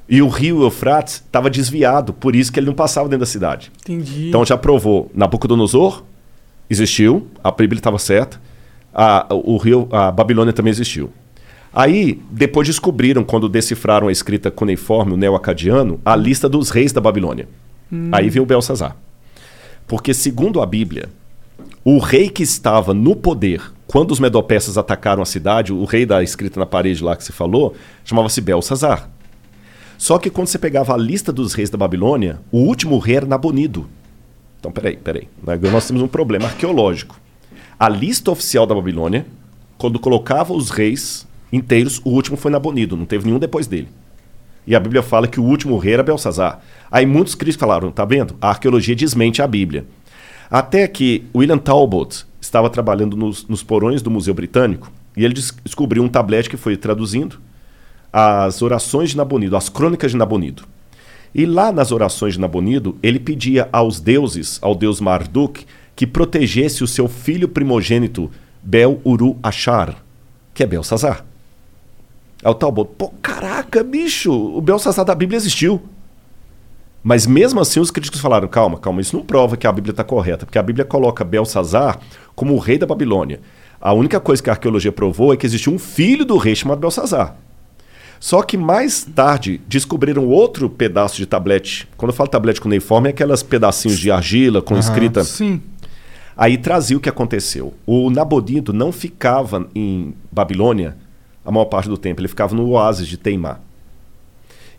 E 0.09 0.21
o 0.21 0.27
rio 0.27 0.63
Eufrates 0.63 1.15
estava 1.25 1.49
desviado, 1.49 2.11
por 2.11 2.35
isso 2.35 2.51
que 2.51 2.59
ele 2.59 2.67
não 2.67 2.73
passava 2.73 3.07
dentro 3.07 3.21
da 3.21 3.25
cidade. 3.25 3.71
Entendi. 3.83 4.27
Então 4.27 4.43
já 4.45 4.57
provou, 4.57 5.09
Nabucodonosor 5.15 6.03
existiu, 6.69 7.27
a 7.41 7.51
Bíblia 7.51 7.79
estava 7.79 7.97
certa, 7.97 8.45
a, 8.93 9.27
o 9.29 9.57
rio, 9.57 9.87
a 9.91 10.11
Babilônia 10.11 10.53
também 10.53 10.71
existiu. 10.71 11.11
Aí, 11.73 12.19
depois 12.31 12.67
descobriram, 12.67 13.23
quando 13.23 13.47
decifraram 13.47 14.07
a 14.07 14.11
escrita 14.11 14.49
cuneiforme, 14.49 15.13
o 15.13 15.17
neo-acadiano, 15.17 15.99
a 16.03 16.15
lista 16.15 16.49
dos 16.49 16.69
reis 16.69 16.91
da 16.91 16.99
Babilônia. 16.99 17.47
Hum. 17.91 18.09
Aí 18.11 18.29
veio 18.29 18.45
Belsazar. 18.45 18.95
Porque, 19.85 20.13
segundo 20.13 20.61
a 20.61 20.65
Bíblia, 20.65 21.09
o 21.83 21.99
rei 21.99 22.29
que 22.29 22.43
estava 22.43 22.93
no 22.93 23.15
poder 23.15 23.61
quando 23.87 24.11
os 24.11 24.19
medopeças 24.19 24.77
atacaram 24.77 25.23
a 25.23 25.25
cidade, 25.25 25.71
o 25.71 25.85
rei 25.85 26.05
da 26.05 26.21
escrita 26.21 26.59
na 26.59 26.65
parede 26.65 27.01
lá 27.01 27.15
que 27.15 27.23
se 27.23 27.31
falou, 27.31 27.73
chamava-se 28.03 28.41
Belsazar. 28.41 29.09
Só 29.97 30.19
que 30.19 30.29
quando 30.29 30.47
você 30.47 30.59
pegava 30.59 30.93
a 30.93 30.97
lista 30.97 31.31
dos 31.31 31.53
reis 31.53 31.69
da 31.69 31.77
Babilônia, 31.77 32.39
o 32.51 32.59
último 32.59 32.99
rei 32.99 33.15
era 33.15 33.25
Nabonido. 33.25 33.87
Então, 34.59 34.71
peraí, 34.71 34.97
peraí. 34.97 35.27
Nós 35.71 35.87
temos 35.87 36.01
um 36.01 36.07
problema 36.07 36.45
arqueológico. 36.45 37.19
A 37.79 37.87
lista 37.87 38.31
oficial 38.31 38.65
da 38.65 38.73
Babilônia, 38.73 39.25
quando 39.77 39.99
colocava 39.99 40.51
os 40.51 40.71
reis 40.71 41.27
inteiros, 41.53 42.01
o 42.03 42.09
último 42.09 42.35
foi 42.35 42.49
Nabonido, 42.49 42.97
não 42.97 43.05
teve 43.05 43.25
nenhum 43.25 43.37
depois 43.37 43.67
dele. 43.67 43.87
E 44.65 44.75
a 44.75 44.79
Bíblia 44.79 45.03
fala 45.03 45.27
que 45.27 45.39
o 45.39 45.43
último 45.43 45.77
rei 45.77 45.93
era 45.93 46.03
Belsazar. 46.03 46.59
Aí 46.91 47.05
muitos 47.05 47.35
críticos 47.35 47.61
falaram, 47.61 47.91
tá 47.91 48.03
vendo? 48.03 48.35
A 48.41 48.49
arqueologia 48.49 48.95
desmente 48.95 49.41
a 49.41 49.47
Bíblia. 49.47 49.85
Até 50.49 50.87
que 50.87 51.25
William 51.35 51.57
Talbot 51.57 52.25
estava 52.41 52.69
trabalhando 52.69 53.15
nos, 53.15 53.47
nos 53.47 53.61
porões 53.61 54.01
do 54.01 54.09
Museu 54.09 54.33
Britânico 54.33 54.91
e 55.15 55.23
ele 55.23 55.33
des 55.33 55.53
descobriu 55.63 56.03
um 56.03 56.09
tablete 56.09 56.49
que 56.49 56.57
foi 56.57 56.75
traduzindo 56.75 57.39
as 58.11 58.61
orações 58.61 59.11
de 59.11 59.17
Nabonido, 59.17 59.55
as 59.55 59.69
crônicas 59.69 60.11
de 60.11 60.17
Nabonido. 60.17 60.63
E 61.33 61.45
lá 61.45 61.71
nas 61.71 61.91
orações 61.91 62.33
de 62.33 62.39
Nabonido, 62.39 62.97
ele 63.03 63.19
pedia 63.19 63.69
aos 63.71 63.99
deuses, 63.99 64.57
ao 64.61 64.73
deus 64.73 64.99
Marduk, 64.99 65.65
que 65.97 66.05
protegesse 66.05 66.83
o 66.83 66.87
seu 66.87 67.07
filho 67.07 67.49
primogênito, 67.49 68.29
Bel 68.61 69.01
Uru 69.03 69.35
Achar, 69.41 69.95
que 70.53 70.61
é 70.61 70.67
Belsazar. 70.67 71.25
Aí 72.43 72.51
o 72.51 72.53
Talbot, 72.53 72.91
pô, 72.95 73.11
caraca, 73.19 73.83
bicho, 73.83 74.31
o 74.31 74.61
Belsazar 74.61 75.03
da 75.03 75.15
Bíblia 75.15 75.37
existiu. 75.37 75.81
Mas 77.03 77.25
mesmo 77.25 77.59
assim 77.59 77.79
os 77.79 77.89
críticos 77.89 78.21
falaram, 78.21 78.47
calma, 78.47 78.77
calma, 78.77 79.01
isso 79.01 79.17
não 79.17 79.25
prova 79.25 79.57
que 79.57 79.65
a 79.65 79.71
Bíblia 79.71 79.89
está 79.89 80.03
correta, 80.03 80.45
porque 80.45 80.59
a 80.59 80.63
Bíblia 80.63 80.85
coloca 80.85 81.25
Belsazar 81.25 81.99
como 82.35 82.53
o 82.53 82.59
rei 82.59 82.77
da 82.77 82.85
Babilônia. 82.85 83.39
A 83.81 83.91
única 83.91 84.19
coisa 84.19 84.43
que 84.43 84.51
a 84.51 84.53
arqueologia 84.53 84.91
provou 84.91 85.33
é 85.33 85.37
que 85.37 85.47
existiu 85.47 85.73
um 85.73 85.79
filho 85.79 86.23
do 86.23 86.37
rei 86.37 86.55
chamado 86.55 86.77
Belsazar. 86.77 87.35
Só 88.19 88.43
que 88.43 88.55
mais 88.55 89.03
tarde 89.03 89.59
descobriram 89.67 90.27
outro 90.27 90.69
pedaço 90.69 91.17
de 91.17 91.25
tablete. 91.25 91.87
Quando 91.97 92.11
eu 92.11 92.15
falo 92.15 92.29
tablete 92.29 92.61
cuneiforme, 92.61 93.07
é 93.07 93.11
aquelas 93.11 93.41
pedacinhos 93.41 93.97
de 93.97 94.11
argila 94.11 94.61
com 94.61 94.77
escrita. 94.77 95.23
sim. 95.23 95.59
Aí 96.37 96.57
trazia 96.57 96.95
o 96.95 96.99
que 96.99 97.09
aconteceu. 97.09 97.73
O 97.85 98.09
Nabonido 98.11 98.71
não 98.71 98.91
ficava 98.91 99.67
em 99.73 100.13
Babilônia 100.31 100.95
a 101.43 101.51
maior 101.51 101.65
parte 101.65 101.89
do 101.89 101.97
tempo, 101.97 102.21
ele 102.21 102.27
ficava 102.27 102.53
no 102.53 102.67
oásis 102.69 103.07
de 103.07 103.17
Teimá. 103.17 103.59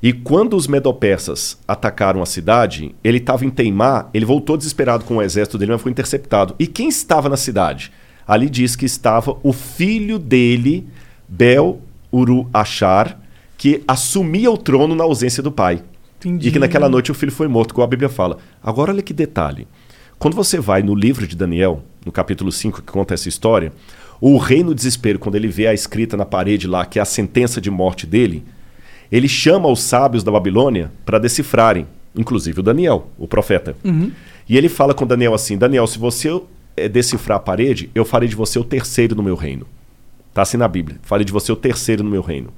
E 0.02 0.12
quando 0.12 0.54
os 0.54 0.68
medopersas 0.68 1.58
atacaram 1.66 2.22
a 2.22 2.26
cidade, 2.26 2.94
ele 3.02 3.18
estava 3.18 3.44
em 3.44 3.50
Teimá, 3.50 4.08
ele 4.14 4.24
voltou 4.24 4.56
desesperado 4.56 5.04
com 5.04 5.16
o 5.16 5.22
exército 5.22 5.58
dele, 5.58 5.72
mas 5.72 5.82
foi 5.82 5.90
interceptado. 5.90 6.54
E 6.58 6.66
quem 6.66 6.88
estava 6.88 7.28
na 7.28 7.36
cidade? 7.36 7.90
Ali 8.26 8.48
diz 8.48 8.76
que 8.76 8.84
estava 8.84 9.36
o 9.42 9.52
filho 9.52 10.18
dele, 10.18 10.86
Bel 11.26 11.80
Uru 12.12 12.48
Achar, 12.52 13.18
que 13.56 13.82
assumia 13.88 14.50
o 14.50 14.58
trono 14.58 14.94
na 14.94 15.02
ausência 15.02 15.42
do 15.42 15.50
pai. 15.50 15.82
Entendi. 16.18 16.48
E 16.48 16.52
que 16.52 16.58
naquela 16.58 16.88
noite 16.88 17.10
o 17.10 17.14
filho 17.14 17.32
foi 17.32 17.48
morto, 17.48 17.74
como 17.74 17.84
a 17.84 17.88
Bíblia 17.88 18.08
fala. 18.08 18.38
Agora 18.62 18.92
olha 18.92 19.02
que 19.02 19.14
detalhe. 19.14 19.66
Quando 20.18 20.34
você 20.34 20.58
vai 20.58 20.82
no 20.82 20.94
livro 20.94 21.26
de 21.26 21.36
Daniel, 21.36 21.82
no 22.04 22.10
capítulo 22.10 22.50
5, 22.50 22.82
que 22.82 22.90
conta 22.92 23.14
essa 23.14 23.28
história, 23.28 23.72
o 24.20 24.36
rei 24.36 24.64
no 24.64 24.74
desespero, 24.74 25.18
quando 25.18 25.36
ele 25.36 25.46
vê 25.46 25.68
a 25.68 25.74
escrita 25.74 26.16
na 26.16 26.24
parede 26.24 26.66
lá, 26.66 26.84
que 26.84 26.98
é 26.98 27.02
a 27.02 27.04
sentença 27.04 27.60
de 27.60 27.70
morte 27.70 28.06
dele, 28.06 28.42
ele 29.12 29.28
chama 29.28 29.68
os 29.68 29.80
sábios 29.80 30.24
da 30.24 30.32
Babilônia 30.32 30.90
para 31.06 31.18
decifrarem, 31.18 31.86
inclusive 32.16 32.58
o 32.60 32.62
Daniel, 32.62 33.08
o 33.16 33.28
profeta. 33.28 33.76
Uhum. 33.84 34.10
E 34.48 34.56
ele 34.56 34.68
fala 34.68 34.92
com 34.92 35.06
Daniel 35.06 35.34
assim: 35.34 35.56
Daniel, 35.56 35.86
se 35.86 35.98
você 35.98 36.28
eh, 36.76 36.88
decifrar 36.88 37.36
a 37.36 37.40
parede, 37.40 37.88
eu 37.94 38.04
farei 38.04 38.28
de 38.28 38.34
você 38.34 38.58
o 38.58 38.64
terceiro 38.64 39.14
no 39.14 39.22
meu 39.22 39.36
reino. 39.36 39.66
Está 40.30 40.42
assim 40.42 40.56
na 40.56 40.68
Bíblia. 40.68 40.98
Farei 41.02 41.24
de 41.24 41.32
você 41.32 41.52
o 41.52 41.56
terceiro 41.56 42.02
no 42.02 42.10
meu 42.10 42.22
reino. 42.22 42.50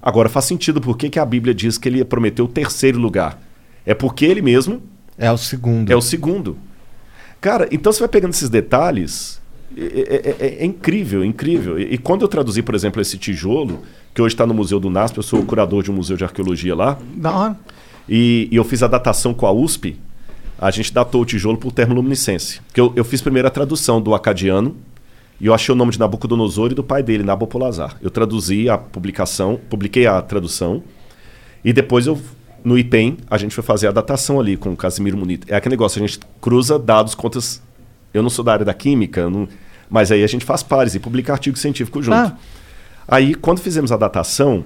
Agora 0.00 0.28
faz 0.28 0.44
sentido 0.46 0.80
por 0.80 0.96
que 0.96 1.10
que 1.10 1.18
a 1.18 1.26
Bíblia 1.26 1.54
diz 1.54 1.78
que 1.78 1.88
ele 1.88 2.04
prometeu 2.04 2.46
o 2.46 2.48
terceiro 2.48 2.98
lugar. 2.98 3.40
É 3.84 3.92
porque 3.94 4.24
ele 4.24 4.40
mesmo 4.42 4.82
É 5.18 5.30
o 5.30 5.36
segundo. 5.36 5.90
é 5.90 5.96
o 5.96 6.00
segundo. 6.00 6.56
Cara, 7.40 7.68
então 7.70 7.92
você 7.92 8.00
vai 8.00 8.08
pegando 8.08 8.32
esses 8.32 8.48
detalhes. 8.48 9.40
É, 9.76 10.36
é- 10.40 10.46
é- 10.46 10.62
é 10.62 10.64
incrível, 10.64 11.24
incrível. 11.24 11.78
E, 11.78 11.94
e 11.94 11.98
quando 11.98 12.22
eu 12.22 12.28
traduzi, 12.28 12.62
por 12.62 12.74
exemplo, 12.74 13.00
esse 13.02 13.18
tijolo, 13.18 13.82
que 14.14 14.22
hoje 14.22 14.34
está 14.34 14.46
no 14.46 14.54
Museu 14.54 14.80
do 14.80 14.88
NASP, 14.88 15.18
eu 15.18 15.22
sou 15.22 15.40
o 15.40 15.44
curador 15.44 15.82
de 15.82 15.90
um 15.90 15.94
museu 15.94 16.16
de 16.16 16.24
arqueologia 16.24 16.74
lá, 16.74 16.98
Da 17.14 17.30
hora. 17.36 17.56
e, 18.08 18.48
e 18.50 18.56
eu 18.56 18.64
fiz 18.64 18.82
a 18.82 18.86
datação 18.86 19.34
com 19.34 19.46
a 19.46 19.52
USP, 19.52 19.96
a 20.58 20.70
gente 20.70 20.92
datou 20.94 21.20
o 21.20 21.24
tijolo 21.26 21.58
por 21.58 21.72
termoluminescência. 21.72 22.62
Porque 22.66 22.80
eu, 22.80 22.92
eu 22.96 23.04
fiz 23.04 23.20
primeiro 23.20 23.46
a 23.48 23.50
tradução 23.50 24.00
do 24.00 24.14
acadiano, 24.14 24.74
e 25.38 25.46
eu 25.46 25.52
achei 25.52 25.70
o 25.74 25.76
nome 25.76 25.92
de 25.92 25.98
Nabucodonosor 25.98 26.72
e 26.72 26.74
do 26.74 26.82
pai 26.82 27.02
dele, 27.02 27.22
Nabopolazar. 27.22 27.96
Eu 28.00 28.08
traduzi 28.10 28.70
a 28.70 28.78
publicação, 28.78 29.60
publiquei 29.68 30.06
a 30.06 30.22
tradução, 30.22 30.82
e 31.62 31.74
depois 31.74 32.06
eu, 32.06 32.18
no 32.66 32.76
IPEM, 32.76 33.18
a 33.30 33.38
gente 33.38 33.54
foi 33.54 33.62
fazer 33.62 33.86
a 33.86 33.92
datação 33.92 34.40
ali 34.40 34.56
com 34.56 34.72
o 34.72 34.76
Casimiro 34.76 35.16
Munito. 35.16 35.46
É 35.48 35.54
aquele 35.54 35.74
negócio, 35.74 36.02
a 36.02 36.06
gente 36.06 36.18
cruza 36.40 36.76
dados 36.78 37.14
contra... 37.14 37.38
as- 37.38 37.62
Eu 38.12 38.22
não 38.24 38.30
sou 38.30 38.44
da 38.44 38.52
área 38.52 38.64
da 38.64 38.74
química, 38.74 39.30
não- 39.30 39.46
mas 39.88 40.10
aí 40.10 40.24
a 40.24 40.26
gente 40.26 40.44
faz 40.44 40.64
pares 40.64 40.94
e 40.94 40.98
publica 40.98 41.32
artigo 41.32 41.56
científico 41.56 42.02
junto. 42.02 42.16
Ah. 42.16 42.36
Aí, 43.06 43.34
quando 43.36 43.60
fizemos 43.60 43.92
a 43.92 43.96
datação, 43.96 44.64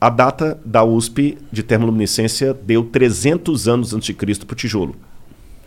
a 0.00 0.08
data 0.08 0.60
da 0.64 0.84
USP 0.84 1.38
de 1.50 1.64
termoluminescência 1.64 2.54
deu 2.54 2.84
300 2.84 3.66
anos 3.66 3.92
antes 3.92 4.06
de 4.06 4.14
Cristo 4.14 4.46
para 4.46 4.54
o 4.54 4.56
tijolo, 4.56 4.94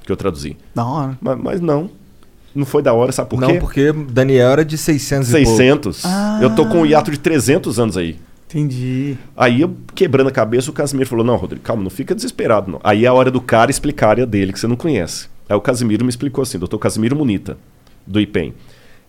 que 0.05 0.11
eu 0.11 0.15
traduzi. 0.15 0.55
Da 0.73 0.85
hora. 0.85 1.17
Mas, 1.19 1.37
mas 1.37 1.59
não, 1.59 1.89
não 2.55 2.65
foi 2.65 2.81
da 2.81 2.93
hora, 2.93 3.11
sabe 3.11 3.29
por 3.29 3.41
Não, 3.41 3.49
quê? 3.49 3.57
porque 3.59 3.91
Daniel 3.91 4.51
era 4.51 4.63
de 4.63 4.77
600 4.77 5.29
e 5.29 5.43
pouco. 5.43 5.57
600. 5.57 6.05
Ah. 6.05 6.39
Eu 6.41 6.55
tô 6.55 6.65
com 6.65 6.79
um 6.83 6.85
hiato 6.85 7.11
de 7.11 7.17
300 7.19 7.77
anos 7.77 7.97
aí. 7.97 8.17
Entendi. 8.53 9.17
Aí 9.35 9.61
eu 9.61 9.75
quebrando 9.95 10.27
a 10.27 10.31
cabeça, 10.31 10.69
o 10.69 10.73
Casimiro 10.73 11.09
falou: 11.09 11.25
Não, 11.25 11.35
Rodrigo, 11.35 11.63
calma, 11.63 11.81
não 11.81 11.89
fica 11.89 12.13
desesperado. 12.13 12.71
Não. 12.71 12.79
Aí 12.83 13.03
é 13.03 13.07
a 13.07 13.13
hora 13.13 13.31
do 13.31 13.41
cara 13.41 13.71
explicar 13.71 14.07
a 14.07 14.09
área 14.11 14.25
dele, 14.27 14.53
que 14.53 14.59
você 14.59 14.67
não 14.67 14.75
conhece. 14.75 15.27
Aí 15.49 15.55
o 15.55 15.61
Casimiro 15.61 16.05
me 16.05 16.09
explicou 16.09 16.43
assim: 16.43 16.59
Doutor 16.59 16.77
Casimiro 16.77 17.15
Munita, 17.15 17.57
do 18.05 18.21
IPEM. 18.21 18.53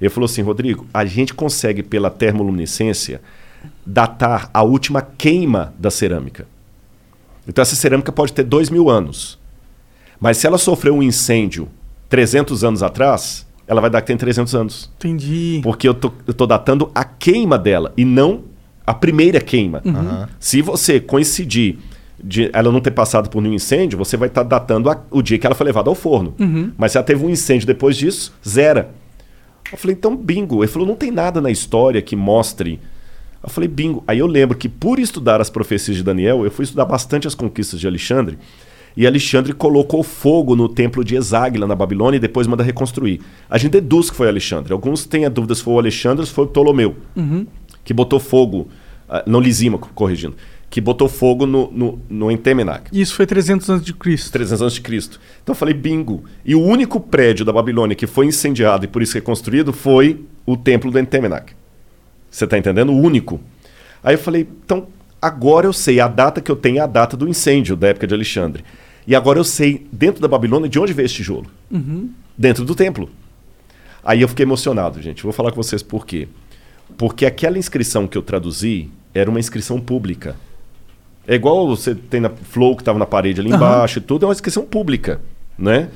Ele 0.00 0.08
falou 0.08 0.24
assim: 0.24 0.40
Rodrigo, 0.40 0.86
a 0.94 1.05
gente 1.05 1.34
consegue, 1.34 1.82
pela 1.82 2.10
termoluminescência, 2.10 3.20
datar 3.84 4.48
a 4.55 4.62
última 4.62 5.02
queima 5.02 5.74
da 5.78 5.90
cerâmica. 5.90 6.47
Então 7.47 7.60
essa 7.60 7.76
cerâmica 7.76 8.10
pode 8.10 8.32
ter 8.32 8.44
dois 8.44 8.70
mil 8.70 8.89
anos. 8.89 9.39
Mas 10.18 10.39
se 10.39 10.47
ela 10.47 10.56
sofreu 10.56 10.94
um 10.94 11.02
incêndio 11.02 11.68
300 12.08 12.64
anos 12.64 12.82
atrás, 12.82 13.47
ela 13.66 13.82
vai 13.82 13.90
dar 13.90 14.00
que 14.00 14.06
tem 14.06 14.16
300 14.16 14.55
anos. 14.55 14.90
Entendi. 14.97 15.60
Porque 15.62 15.86
eu 15.86 15.92
tô, 15.92 16.10
eu 16.26 16.32
tô 16.32 16.47
datando 16.47 16.90
a 16.94 17.05
queima 17.05 17.58
dela 17.58 17.92
e 17.94 18.06
não 18.06 18.53
a 18.86 18.94
primeira 18.94 19.40
queima. 19.40 19.80
Uhum. 19.84 20.26
Se 20.38 20.60
você 20.62 21.00
coincidir 21.00 21.78
de 22.22 22.48
ela 22.52 22.70
não 22.70 22.80
ter 22.80 22.90
passado 22.92 23.28
por 23.28 23.40
nenhum 23.42 23.54
incêndio, 23.54 23.98
você 23.98 24.16
vai 24.16 24.28
estar 24.28 24.42
datando 24.42 24.88
a- 24.90 25.02
o 25.10 25.20
dia 25.20 25.38
que 25.38 25.46
ela 25.46 25.54
foi 25.54 25.66
levada 25.66 25.90
ao 25.90 25.94
forno. 25.94 26.34
Uhum. 26.38 26.70
Mas 26.76 26.92
se 26.92 26.98
ela 26.98 27.04
teve 27.04 27.24
um 27.24 27.30
incêndio 27.30 27.66
depois 27.66 27.96
disso, 27.96 28.32
zera. 28.46 28.90
Eu 29.72 29.78
falei, 29.78 29.96
então 29.96 30.14
bingo. 30.16 30.62
Ele 30.62 30.70
falou, 30.70 30.86
não 30.86 30.94
tem 30.96 31.10
nada 31.10 31.40
na 31.40 31.50
história 31.50 32.00
que 32.00 32.14
mostre. 32.14 32.78
Eu 33.42 33.48
falei, 33.50 33.68
bingo. 33.68 34.02
Aí 34.06 34.18
eu 34.20 34.26
lembro 34.26 34.56
que 34.56 34.68
por 34.68 34.98
estudar 34.98 35.40
as 35.40 35.50
profecias 35.50 35.96
de 35.96 36.02
Daniel, 36.02 36.44
eu 36.44 36.50
fui 36.50 36.64
estudar 36.64 36.84
bastante 36.84 37.26
as 37.26 37.34
conquistas 37.34 37.80
de 37.80 37.86
Alexandre. 37.86 38.38
E 38.96 39.06
Alexandre 39.08 39.52
colocou 39.52 40.04
fogo 40.04 40.54
no 40.54 40.68
templo 40.68 41.02
de 41.02 41.16
Exáguila, 41.16 41.66
na 41.66 41.74
Babilônia, 41.74 42.16
e 42.16 42.20
depois 42.20 42.46
manda 42.46 42.62
reconstruir. 42.62 43.20
A 43.50 43.58
gente 43.58 43.72
deduz 43.72 44.08
que 44.08 44.16
foi 44.16 44.28
Alexandre. 44.28 44.72
Alguns 44.72 45.04
têm 45.04 45.26
a 45.26 45.28
dúvida 45.28 45.52
se 45.56 45.62
foi 45.64 45.74
o 45.74 45.78
Alexandre 45.80 46.20
ou 46.20 46.26
se 46.26 46.32
foi 46.32 46.44
o 46.44 46.48
Ptolomeu, 46.48 46.94
Uhum. 47.16 47.44
Que 47.84 47.92
botou 47.92 48.18
fogo, 48.18 48.68
ah, 49.08 49.22
não 49.26 49.38
Lisímaco, 49.38 49.90
corrigindo, 49.94 50.34
que 50.70 50.80
botou 50.80 51.08
fogo 51.08 51.46
no, 51.46 51.70
no, 51.70 51.98
no 52.08 52.30
Entemenac. 52.30 52.90
Isso 52.92 53.14
foi 53.14 53.26
300 53.26 53.70
anos 53.70 53.84
de 53.84 53.94
Cristo. 53.94 54.32
300 54.32 54.62
anos 54.62 54.74
de 54.74 54.80
Cristo. 54.80 55.20
Então 55.42 55.52
eu 55.52 55.56
falei, 55.56 55.72
bingo. 55.74 56.24
E 56.44 56.54
o 56.54 56.60
único 56.60 56.98
prédio 56.98 57.44
da 57.44 57.52
Babilônia 57.52 57.94
que 57.94 58.06
foi 58.06 58.26
incendiado 58.26 58.84
e 58.84 58.88
por 58.88 59.00
isso 59.00 59.14
reconstruído 59.14 59.72
foi 59.72 60.24
o 60.44 60.56
templo 60.56 60.90
do 60.90 60.98
Entemenac. 60.98 61.52
Você 62.28 62.44
está 62.44 62.58
entendendo? 62.58 62.90
O 62.90 63.00
único. 63.00 63.40
Aí 64.02 64.14
eu 64.14 64.18
falei, 64.18 64.48
então 64.64 64.88
agora 65.22 65.66
eu 65.66 65.72
sei, 65.72 66.00
a 66.00 66.08
data 66.08 66.40
que 66.40 66.50
eu 66.50 66.56
tenho 66.56 66.78
é 66.78 66.80
a 66.80 66.86
data 66.86 67.16
do 67.16 67.28
incêndio 67.28 67.76
da 67.76 67.88
época 67.88 68.06
de 68.06 68.14
Alexandre. 68.14 68.64
E 69.06 69.14
agora 69.14 69.38
eu 69.38 69.44
sei, 69.44 69.86
dentro 69.92 70.20
da 70.20 70.26
Babilônia, 70.26 70.68
de 70.68 70.78
onde 70.78 70.92
veio 70.92 71.06
esse 71.06 71.14
tijolo. 71.14 71.46
Uhum. 71.70 72.10
Dentro 72.36 72.64
do 72.64 72.74
templo. 72.74 73.08
Aí 74.02 74.20
eu 74.20 74.28
fiquei 74.28 74.44
emocionado, 74.44 75.00
gente. 75.00 75.22
Vou 75.22 75.32
falar 75.32 75.50
com 75.50 75.62
vocês 75.62 75.82
por 75.82 76.04
quê. 76.04 76.26
Porque 76.96 77.26
aquela 77.26 77.58
inscrição 77.58 78.06
que 78.06 78.16
eu 78.16 78.22
traduzi 78.22 78.88
era 79.12 79.28
uma 79.30 79.40
inscrição 79.40 79.80
pública. 79.80 80.36
É 81.26 81.34
igual 81.34 81.66
você 81.66 81.94
tem 81.94 82.20
na 82.20 82.30
Flow 82.30 82.76
que 82.76 82.82
estava 82.82 82.98
na 82.98 83.06
parede 83.06 83.40
ali 83.40 83.50
embaixo 83.50 83.98
e 83.98 84.02
tudo, 84.02 84.24
é 84.24 84.28
uma 84.28 84.34
inscrição 84.34 84.64
pública, 84.64 85.20
né? 85.58 85.88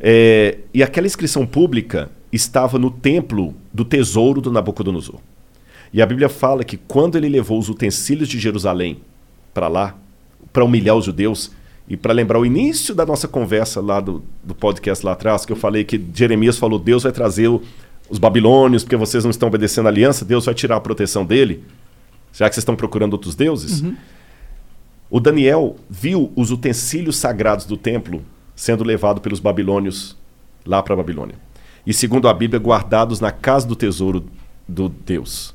É, 0.00 0.58
e 0.72 0.82
aquela 0.82 1.06
inscrição 1.06 1.46
pública 1.46 2.10
estava 2.32 2.78
no 2.78 2.90
templo 2.90 3.54
do 3.72 3.84
tesouro 3.84 4.40
do 4.40 4.50
Nabucodonosor. 4.50 5.20
E 5.92 6.00
a 6.00 6.06
Bíblia 6.06 6.28
fala 6.28 6.64
que 6.64 6.76
quando 6.78 7.16
ele 7.16 7.28
levou 7.28 7.58
os 7.58 7.68
utensílios 7.68 8.28
de 8.28 8.38
Jerusalém 8.38 8.98
para 9.52 9.68
lá, 9.68 9.94
para 10.52 10.64
humilhar 10.64 10.96
os 10.96 11.04
judeus, 11.04 11.52
e 11.86 11.96
para 11.96 12.12
lembrar 12.14 12.38
o 12.38 12.46
início 12.46 12.94
da 12.94 13.04
nossa 13.04 13.28
conversa 13.28 13.80
lá 13.80 14.00
do, 14.00 14.22
do 14.42 14.54
podcast 14.54 15.04
lá 15.04 15.12
atrás, 15.12 15.44
que 15.44 15.52
eu 15.52 15.56
falei 15.56 15.84
que 15.84 16.00
Jeremias 16.14 16.56
falou: 16.56 16.78
Deus 16.78 17.02
vai 17.02 17.12
trazer 17.12 17.48
o- 17.48 17.60
os 18.08 18.18
babilônios, 18.18 18.84
porque 18.84 18.96
vocês 18.96 19.24
não 19.24 19.30
estão 19.30 19.48
obedecendo 19.48 19.86
a 19.86 19.88
aliança, 19.88 20.24
Deus 20.24 20.44
vai 20.44 20.54
tirar 20.54 20.76
a 20.76 20.80
proteção 20.80 21.24
dele, 21.24 21.64
já 22.32 22.48
que 22.48 22.54
vocês 22.54 22.62
estão 22.62 22.76
procurando 22.76 23.14
outros 23.14 23.34
deuses. 23.34 23.80
Uhum. 23.80 23.96
O 25.10 25.20
Daniel 25.20 25.76
viu 25.90 26.32
os 26.34 26.50
utensílios 26.50 27.16
sagrados 27.16 27.66
do 27.66 27.76
templo 27.76 28.22
sendo 28.54 28.84
levado 28.84 29.20
pelos 29.20 29.40
babilônios 29.40 30.16
lá 30.64 30.82
para 30.82 30.94
a 30.94 30.96
Babilônia. 30.96 31.36
E 31.86 31.92
segundo 31.92 32.28
a 32.28 32.34
Bíblia, 32.34 32.60
guardados 32.60 33.20
na 33.20 33.30
casa 33.30 33.66
do 33.66 33.74
tesouro 33.74 34.24
do 34.68 34.88
Deus. 34.88 35.54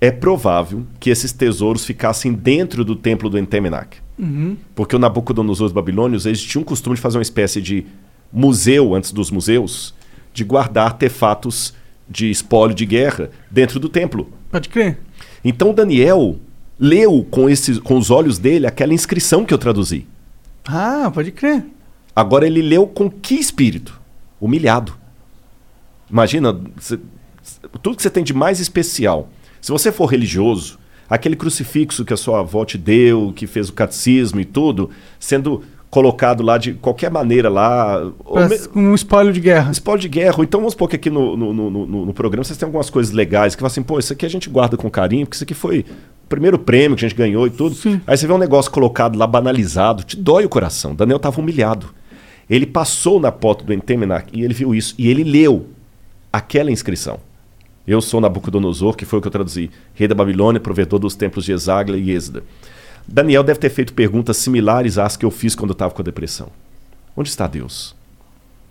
É 0.00 0.10
provável 0.10 0.86
que 1.00 1.10
esses 1.10 1.32
tesouros 1.32 1.84
ficassem 1.84 2.32
dentro 2.32 2.84
do 2.84 2.94
templo 2.94 3.30
do 3.30 3.38
Entemenac. 3.38 3.98
Uhum. 4.18 4.56
Porque 4.74 4.94
o 4.94 4.98
Nabucodonosor 4.98 5.66
dos 5.66 5.72
Babilônios, 5.72 6.26
eles 6.26 6.42
tinham 6.42 6.62
o 6.62 6.66
costume 6.66 6.96
de 6.96 7.02
fazer 7.02 7.18
uma 7.18 7.22
espécie 7.22 7.60
de 7.60 7.86
museu 8.32 8.94
antes 8.94 9.12
dos 9.12 9.30
museus, 9.30 9.94
de 10.32 10.44
guardar 10.44 10.86
artefatos 10.86 11.74
de 12.08 12.30
espólio 12.30 12.74
de 12.74 12.86
guerra 12.86 13.30
dentro 13.50 13.78
do 13.78 13.88
templo. 13.88 14.30
Pode 14.50 14.68
crer. 14.68 14.98
Então 15.44 15.74
Daniel 15.74 16.36
leu 16.78 17.26
com, 17.30 17.48
esses, 17.48 17.78
com 17.78 17.98
os 17.98 18.10
olhos 18.10 18.38
dele 18.38 18.66
aquela 18.66 18.94
inscrição 18.94 19.44
que 19.44 19.52
eu 19.52 19.58
traduzi. 19.58 20.06
Ah, 20.66 21.10
pode 21.12 21.32
crer. 21.32 21.64
Agora 22.14 22.46
ele 22.46 22.62
leu 22.62 22.86
com 22.86 23.10
que 23.10 23.34
espírito? 23.34 24.00
Humilhado. 24.40 24.96
Imagina, 26.10 26.58
cê- 26.80 26.98
tudo 27.82 27.96
que 27.96 28.02
você 28.02 28.10
tem 28.10 28.24
de 28.24 28.32
mais 28.34 28.60
especial. 28.60 29.28
Se 29.60 29.70
você 29.70 29.90
for 29.92 30.06
religioso, 30.06 30.78
aquele 31.08 31.36
crucifixo 31.36 32.04
que 32.04 32.12
a 32.12 32.16
sua 32.16 32.40
avó 32.40 32.64
te 32.64 32.78
deu, 32.78 33.32
que 33.34 33.46
fez 33.46 33.68
o 33.68 33.72
catecismo 33.72 34.40
e 34.40 34.44
tudo, 34.44 34.90
sendo 35.18 35.62
colocado 35.90 36.42
lá 36.42 36.58
de 36.58 36.74
qualquer 36.74 37.10
maneira 37.10 37.48
lá. 37.48 38.02
me- 38.74 38.82
um 38.82 38.94
espólio 38.94 39.32
de 39.32 39.40
guerra. 39.40 39.70
Espólio 39.70 40.00
de 40.02 40.08
guerra. 40.08 40.36
Então 40.42 40.60
vamos 40.60 40.72
supor 40.74 40.88
que 40.88 40.96
aqui 40.96 41.08
no, 41.10 41.36
no, 41.36 41.52
no, 41.52 41.70
no- 41.70 42.06
no 42.06 42.14
programa 42.14 42.44
vocês 42.44 42.58
têm 42.58 42.66
algumas 42.66 42.90
coisas 42.90 43.12
legais 43.12 43.54
que 43.54 43.60
falam 43.60 43.70
assim, 43.70 43.82
pô, 43.82 43.98
isso 43.98 44.12
aqui 44.12 44.26
a 44.26 44.28
gente 44.30 44.50
guarda 44.50 44.76
com 44.76 44.90
carinho, 44.90 45.24
porque 45.26 45.36
isso 45.36 45.44
aqui 45.44 45.54
foi 45.54 45.80
o 46.24 46.28
primeiro 46.28 46.58
prêmio 46.58 46.96
que 46.96 47.04
a 47.04 47.08
gente 47.08 47.16
ganhou 47.16 47.46
e 47.46 47.50
tudo. 47.50 47.74
Aí 48.06 48.16
você 48.16 48.26
vê 48.26 48.32
um 48.32 48.38
negócio 48.38 48.70
colocado 48.70 49.18
lá, 49.18 49.26
banalizado, 49.26 50.02
te 50.04 50.16
dói 50.16 50.44
o 50.44 50.48
coração. 50.48 50.94
Daniel 50.94 51.16
estava 51.16 51.40
humilhado. 51.40 51.86
Ele 52.50 52.66
passou 52.66 53.18
na 53.20 53.32
porta 53.32 53.64
do 53.64 53.72
Entemenac 53.72 54.26
e 54.32 54.42
ele 54.44 54.54
viu 54.54 54.74
isso. 54.74 54.94
E 54.98 55.08
ele 55.08 55.24
leu 55.24 55.68
aquela 56.32 56.70
inscrição. 56.70 57.18
Eu 57.86 58.02
sou 58.02 58.20
Nabucodonosor, 58.20 58.94
que 58.94 59.06
foi 59.06 59.18
o 59.18 59.22
que 59.22 59.28
eu 59.28 59.32
traduzi. 59.32 59.70
Rei 59.94 60.06
da 60.06 60.14
Babilônia, 60.14 60.60
provedor 60.60 60.98
dos 60.98 61.14
templos 61.14 61.46
de 61.46 61.52
Exagla 61.52 61.96
e 61.96 62.10
Êxoda. 62.10 62.42
Daniel 63.08 63.42
deve 63.42 63.58
ter 63.58 63.70
feito 63.70 63.92
perguntas 63.94 64.36
similares 64.36 64.98
às 64.98 65.16
que 65.16 65.24
eu 65.24 65.30
fiz 65.30 65.54
quando 65.54 65.70
eu 65.70 65.74
estava 65.74 65.92
com 65.94 66.02
a 66.02 66.04
depressão. 66.04 66.48
Onde 67.16 67.28
está 67.30 67.46
Deus? 67.46 67.96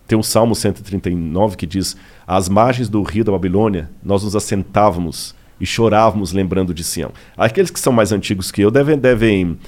Tem 0.06 0.18
o 0.18 0.22
Salmo 0.22 0.54
139 0.54 1.56
que 1.56 1.66
diz: 1.66 1.96
Às 2.26 2.48
margens 2.48 2.88
do 2.88 3.02
rio 3.02 3.24
da 3.24 3.32
Babilônia, 3.32 3.90
nós 4.02 4.22
nos 4.22 4.34
assentávamos 4.36 5.34
e 5.60 5.66
chorávamos 5.66 6.32
lembrando 6.32 6.72
de 6.72 6.84
Sião. 6.84 7.10
Aqueles 7.36 7.70
que 7.70 7.80
são 7.80 7.92
mais 7.92 8.12
antigos 8.12 8.50
que 8.50 8.62
eu 8.62 8.70
devem, 8.70 8.96
devem 8.96 9.58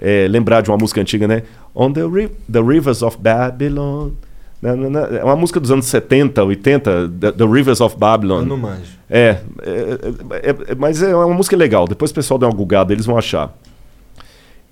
eh, 0.00 0.26
lembrar 0.30 0.62
de 0.62 0.70
uma 0.70 0.78
música 0.78 1.00
antiga, 1.00 1.26
né? 1.26 1.42
On 1.74 1.92
the, 1.92 2.02
ri- 2.06 2.30
the 2.50 2.60
Rivers 2.62 3.02
of 3.02 3.18
Babylon. 3.18 4.10
É 4.62 5.24
uma 5.24 5.36
música 5.36 5.58
dos 5.58 5.70
anos 5.70 5.86
70, 5.86 6.44
80, 6.44 7.08
The, 7.18 7.32
the 7.32 7.44
Rivers 7.46 7.80
of 7.80 7.96
Babylon. 7.98 8.40
Eu 8.40 8.46
não 8.46 8.56
manjo. 8.58 8.92
É, 9.08 9.38
é, 9.62 9.98
é, 10.30 10.50
é, 10.72 10.74
mas 10.76 11.02
é 11.02 11.14
uma 11.16 11.34
música 11.34 11.56
legal. 11.56 11.86
Depois 11.88 12.10
o 12.10 12.14
pessoal 12.14 12.38
dá 12.38 12.46
uma 12.46 12.54
gulgada, 12.54 12.92
eles 12.92 13.06
vão 13.06 13.16
achar. 13.18 13.54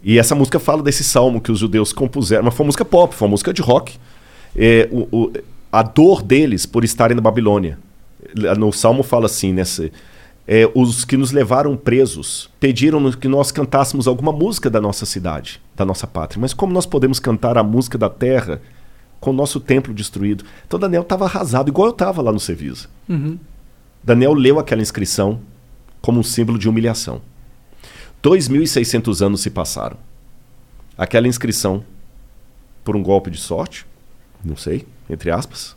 E 0.02 0.18
essa 0.18 0.35
música 0.35 0.59
fala 0.59 0.83
desse 0.83 1.02
salmo 1.05 1.41
que 1.41 1.51
os 1.51 1.59
judeus 1.59 1.93
compuseram. 1.93 2.44
Mas 2.44 2.55
foi 2.55 2.65
uma 2.65 2.68
música 2.68 2.85
pop, 2.85 3.15
foi 3.15 3.27
uma 3.27 3.33
música 3.33 3.52
de 3.52 3.60
rock. 3.62 3.97
É, 4.57 4.89
o- 4.93 5.09
o- 5.10 5.33
a 5.73 5.83
dor 5.83 6.23
deles 6.23 6.65
por 6.67 6.85
estarem 6.85 7.15
na 7.15 7.20
Babilônia. 7.20 7.78
No 8.59 8.73
salmo 8.73 9.02
fala 9.02 9.27
assim, 9.27 9.52
nessa, 9.52 9.91
é, 10.47 10.70
os 10.75 11.05
que 11.05 11.17
nos 11.17 11.31
levaram 11.33 11.77
presos 11.77 12.49
pediram 12.59 13.10
que 13.12 13.28
nós 13.28 13.51
cantássemos 13.52 14.07
alguma 14.07 14.33
música 14.33 14.70
da 14.70 14.81
nossa 14.81 15.05
cidade, 15.05 15.60
da 15.77 15.85
nossa 15.85 16.07
pátria. 16.07 16.41
Mas 16.41 16.55
como 16.55 16.73
nós 16.73 16.86
podemos 16.86 17.18
cantar 17.18 17.59
a 17.59 17.62
música 17.62 17.99
da 17.99 18.09
terra 18.09 18.60
com 19.20 19.31
o 19.31 19.33
nosso 19.33 19.60
templo 19.60 19.93
destruído? 19.93 20.44
Então 20.67 20.78
Daniel 20.78 21.02
estava 21.02 21.25
arrasado, 21.27 21.68
igual 21.68 21.89
eu 21.89 21.93
estava 21.93 22.23
lá 22.23 22.33
no 22.33 22.41
Serviço. 22.41 22.89
Uhum. 23.09 23.39
Daniel 24.02 24.33
leu 24.33 24.59
aquela 24.59 24.81
inscrição 24.83 25.41
como 26.01 26.20
um 26.20 26.23
símbolo 26.23 26.59
de 26.59 26.68
humilhação. 26.68 27.20
2.600 28.22 29.24
anos 29.24 29.40
se 29.40 29.50
passaram. 29.50 29.97
Aquela 30.97 31.28
inscrição, 31.28 31.84
por 32.82 32.97
um 32.97 33.02
golpe 33.02 33.30
de 33.30 33.38
sorte, 33.38 33.86
não 34.44 34.56
sei, 34.56 34.86
entre 35.08 35.30
aspas, 35.30 35.76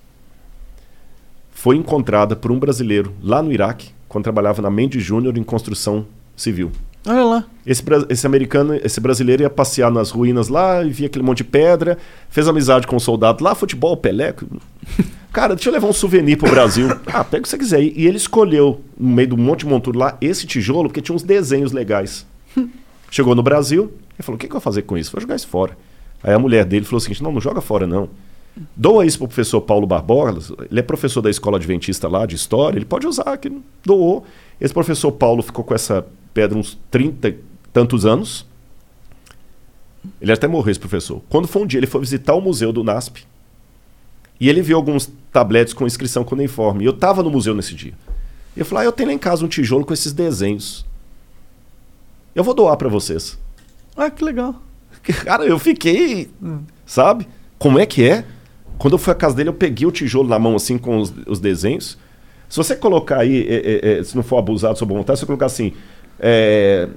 foi 1.51 1.75
encontrada 1.75 2.35
por 2.35 2.51
um 2.51 2.57
brasileiro 2.57 3.13
lá 3.21 3.41
no 3.43 3.51
Iraque, 3.51 3.91
quando 4.07 4.23
trabalhava 4.23 4.61
na 4.61 4.69
Mendes 4.71 5.03
Júnior 5.03 5.37
em 5.37 5.43
construção 5.43 6.07
civil. 6.35 6.71
Olha 7.05 7.23
lá. 7.23 7.45
Esse, 7.65 7.83
esse 8.09 8.27
americano, 8.27 8.75
esse 8.75 8.99
brasileiro 8.99 9.43
ia 9.43 9.49
passear 9.49 9.91
nas 9.91 10.11
ruínas 10.11 10.49
lá 10.49 10.83
e 10.83 10.89
via 10.89 11.07
aquele 11.07 11.23
monte 11.23 11.37
de 11.37 11.43
pedra, 11.45 11.97
fez 12.29 12.47
amizade 12.47 12.85
com 12.85 12.95
um 12.95 12.99
soldado 12.99 13.43
lá, 13.43 13.55
futebol, 13.55 13.95
Pelé. 13.97 14.33
Cara, 15.31 15.55
deixa 15.55 15.69
eu 15.69 15.73
levar 15.73 15.87
um 15.87 15.93
souvenir 15.93 16.37
pro 16.37 16.49
Brasil. 16.49 16.89
ah, 17.07 17.23
pega 17.23 17.39
o 17.39 17.43
que 17.43 17.49
você 17.49 17.57
quiser. 17.57 17.81
E 17.81 18.05
ele 18.05 18.17
escolheu, 18.17 18.81
no 18.99 19.09
meio 19.09 19.29
do 19.29 19.37
monte 19.37 19.59
de 19.59 19.67
monturo 19.67 19.97
lá, 19.97 20.17
esse 20.19 20.45
tijolo, 20.45 20.89
porque 20.89 21.01
tinha 21.01 21.15
uns 21.15 21.23
desenhos 21.23 21.71
legais. 21.71 22.25
Chegou 23.09 23.35
no 23.35 23.43
Brasil 23.43 23.93
e 24.17 24.23
falou: 24.23 24.35
o 24.35 24.39
que, 24.39 24.47
que 24.47 24.51
eu 24.51 24.59
vou 24.59 24.61
fazer 24.61 24.83
com 24.83 24.97
isso? 24.97 25.11
Vou 25.11 25.21
jogar 25.21 25.35
isso 25.35 25.47
fora. 25.47 25.77
Aí 26.23 26.33
a 26.33 26.39
mulher 26.39 26.65
dele 26.65 26.85
falou 26.85 26.97
o 26.97 27.01
seguinte: 27.01 27.23
não, 27.23 27.31
não 27.31 27.41
joga 27.41 27.61
fora, 27.61 27.85
não. 27.85 28.09
Doa 28.75 29.05
isso 29.05 29.17
pro 29.17 29.27
professor 29.27 29.61
Paulo 29.61 29.87
Barbosa. 29.87 30.55
Ele 30.69 30.79
é 30.79 30.83
professor 30.83 31.21
da 31.21 31.29
escola 31.29 31.57
adventista 31.57 32.07
lá 32.07 32.25
de 32.25 32.35
história, 32.35 32.77
ele 32.77 32.85
pode 32.85 33.07
usar, 33.07 33.37
que 33.37 33.51
doou. 33.83 34.25
Esse 34.59 34.73
professor 34.73 35.11
Paulo 35.11 35.41
ficou 35.41 35.63
com 35.63 35.73
essa 35.73 36.05
pedra 36.33 36.57
uns 36.57 36.77
30 36.89 37.29
e 37.29 37.39
tantos 37.73 38.05
anos. 38.05 38.45
Ele 40.19 40.31
até 40.31 40.47
morreu, 40.47 40.71
esse 40.71 40.79
professor. 40.79 41.21
Quando 41.29 41.47
foi 41.47 41.61
um 41.61 41.65
dia, 41.65 41.79
ele 41.79 41.87
foi 41.87 42.01
visitar 42.01 42.33
o 42.33 42.41
museu 42.41 42.73
do 42.73 42.83
NASP. 42.83 43.23
E 44.39 44.49
ele 44.49 44.61
viu 44.61 44.75
alguns 44.75 45.11
tabletes 45.31 45.73
com 45.73 45.85
inscrição 45.85 46.23
cuneiforme. 46.23 46.83
E 46.83 46.87
eu 46.87 46.93
estava 46.93 47.21
no 47.21 47.29
museu 47.29 47.53
nesse 47.53 47.75
dia. 47.75 47.93
E 48.55 48.59
eu 48.59 48.65
falei: 48.65 48.85
ah, 48.85 48.87
eu 48.87 48.91
tenho 48.91 49.09
lá 49.09 49.13
em 49.13 49.19
casa 49.19 49.45
um 49.45 49.47
tijolo 49.47 49.85
com 49.85 49.93
esses 49.93 50.11
desenhos. 50.11 50.85
Eu 52.35 52.43
vou 52.43 52.53
doar 52.53 52.77
para 52.77 52.89
vocês. 52.89 53.37
Ah, 53.95 54.09
que 54.09 54.23
legal. 54.23 54.55
Cara, 55.23 55.45
eu 55.45 55.59
fiquei. 55.59 56.29
Sabe? 56.85 57.27
Como 57.57 57.79
é 57.79 57.85
que 57.85 58.07
é? 58.07 58.23
Quando 58.77 58.93
eu 58.93 58.97
fui 58.97 59.11
à 59.11 59.15
casa 59.15 59.35
dele, 59.35 59.49
eu 59.49 59.53
peguei 59.53 59.85
o 59.87 59.91
tijolo 59.91 60.27
na 60.27 60.39
mão, 60.39 60.55
assim, 60.55 60.77
com 60.77 60.97
os, 60.97 61.13
os 61.27 61.39
desenhos. 61.39 61.97
Se 62.49 62.57
você 62.57 62.75
colocar 62.75 63.19
aí, 63.19 63.47
é, 63.47 63.55
é, 63.55 63.99
é, 63.99 64.03
se 64.03 64.15
não 64.15 64.23
for 64.23 64.37
abusado 64.37 64.77
sob 64.77 64.93
vontade, 64.93 65.17
se 65.17 65.21
você 65.21 65.27
colocar 65.27 65.45
assim. 65.45 65.73
é, 66.19 66.89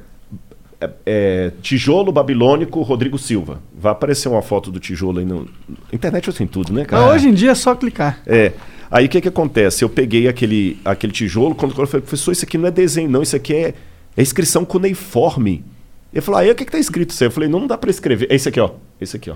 é, 0.80 0.90
é, 1.06 1.52
tijolo 1.62 2.12
babilônico 2.12 2.82
Rodrigo 2.82 3.18
Silva. 3.18 3.60
Vai 3.74 3.92
aparecer 3.92 4.28
uma 4.28 4.42
foto 4.42 4.70
do 4.70 4.80
tijolo 4.80 5.18
aí 5.18 5.24
no. 5.24 5.48
Internet 5.92 6.32
tem 6.32 6.46
tudo, 6.46 6.72
né, 6.72 6.84
cara? 6.84 7.06
Mas 7.06 7.14
hoje 7.14 7.28
em 7.28 7.34
dia 7.34 7.52
é 7.52 7.54
só 7.54 7.74
clicar. 7.74 8.20
É. 8.26 8.52
Aí 8.90 9.06
o 9.06 9.08
que 9.08 9.20
que 9.20 9.28
acontece? 9.28 9.82
Eu 9.84 9.88
peguei 9.88 10.28
aquele, 10.28 10.78
aquele 10.84 11.12
tijolo, 11.12 11.54
quando 11.54 11.70
eu 11.78 11.86
falei, 11.86 12.02
professor, 12.02 12.32
isso 12.32 12.44
aqui 12.44 12.56
não 12.56 12.68
é 12.68 12.70
desenho, 12.70 13.08
não, 13.08 13.22
isso 13.22 13.34
aqui 13.34 13.54
é, 13.54 13.74
é 14.16 14.22
inscrição 14.22 14.64
cuneiforme. 14.64 15.64
Ele 16.12 16.20
falou, 16.20 16.40
aí 16.40 16.50
o 16.50 16.54
que 16.54 16.64
que 16.64 16.72
tá 16.72 16.78
escrito 16.78 17.10
isso 17.10 17.22
aí? 17.24 17.28
Eu 17.28 17.32
falei, 17.32 17.48
não, 17.48 17.60
não 17.60 17.66
dá 17.66 17.76
para 17.76 17.90
escrever. 17.90 18.28
É 18.30 18.34
esse 18.36 18.48
aqui, 18.48 18.60
ó. 18.60 18.70
Esse 19.00 19.16
aqui, 19.16 19.30
ó. 19.30 19.34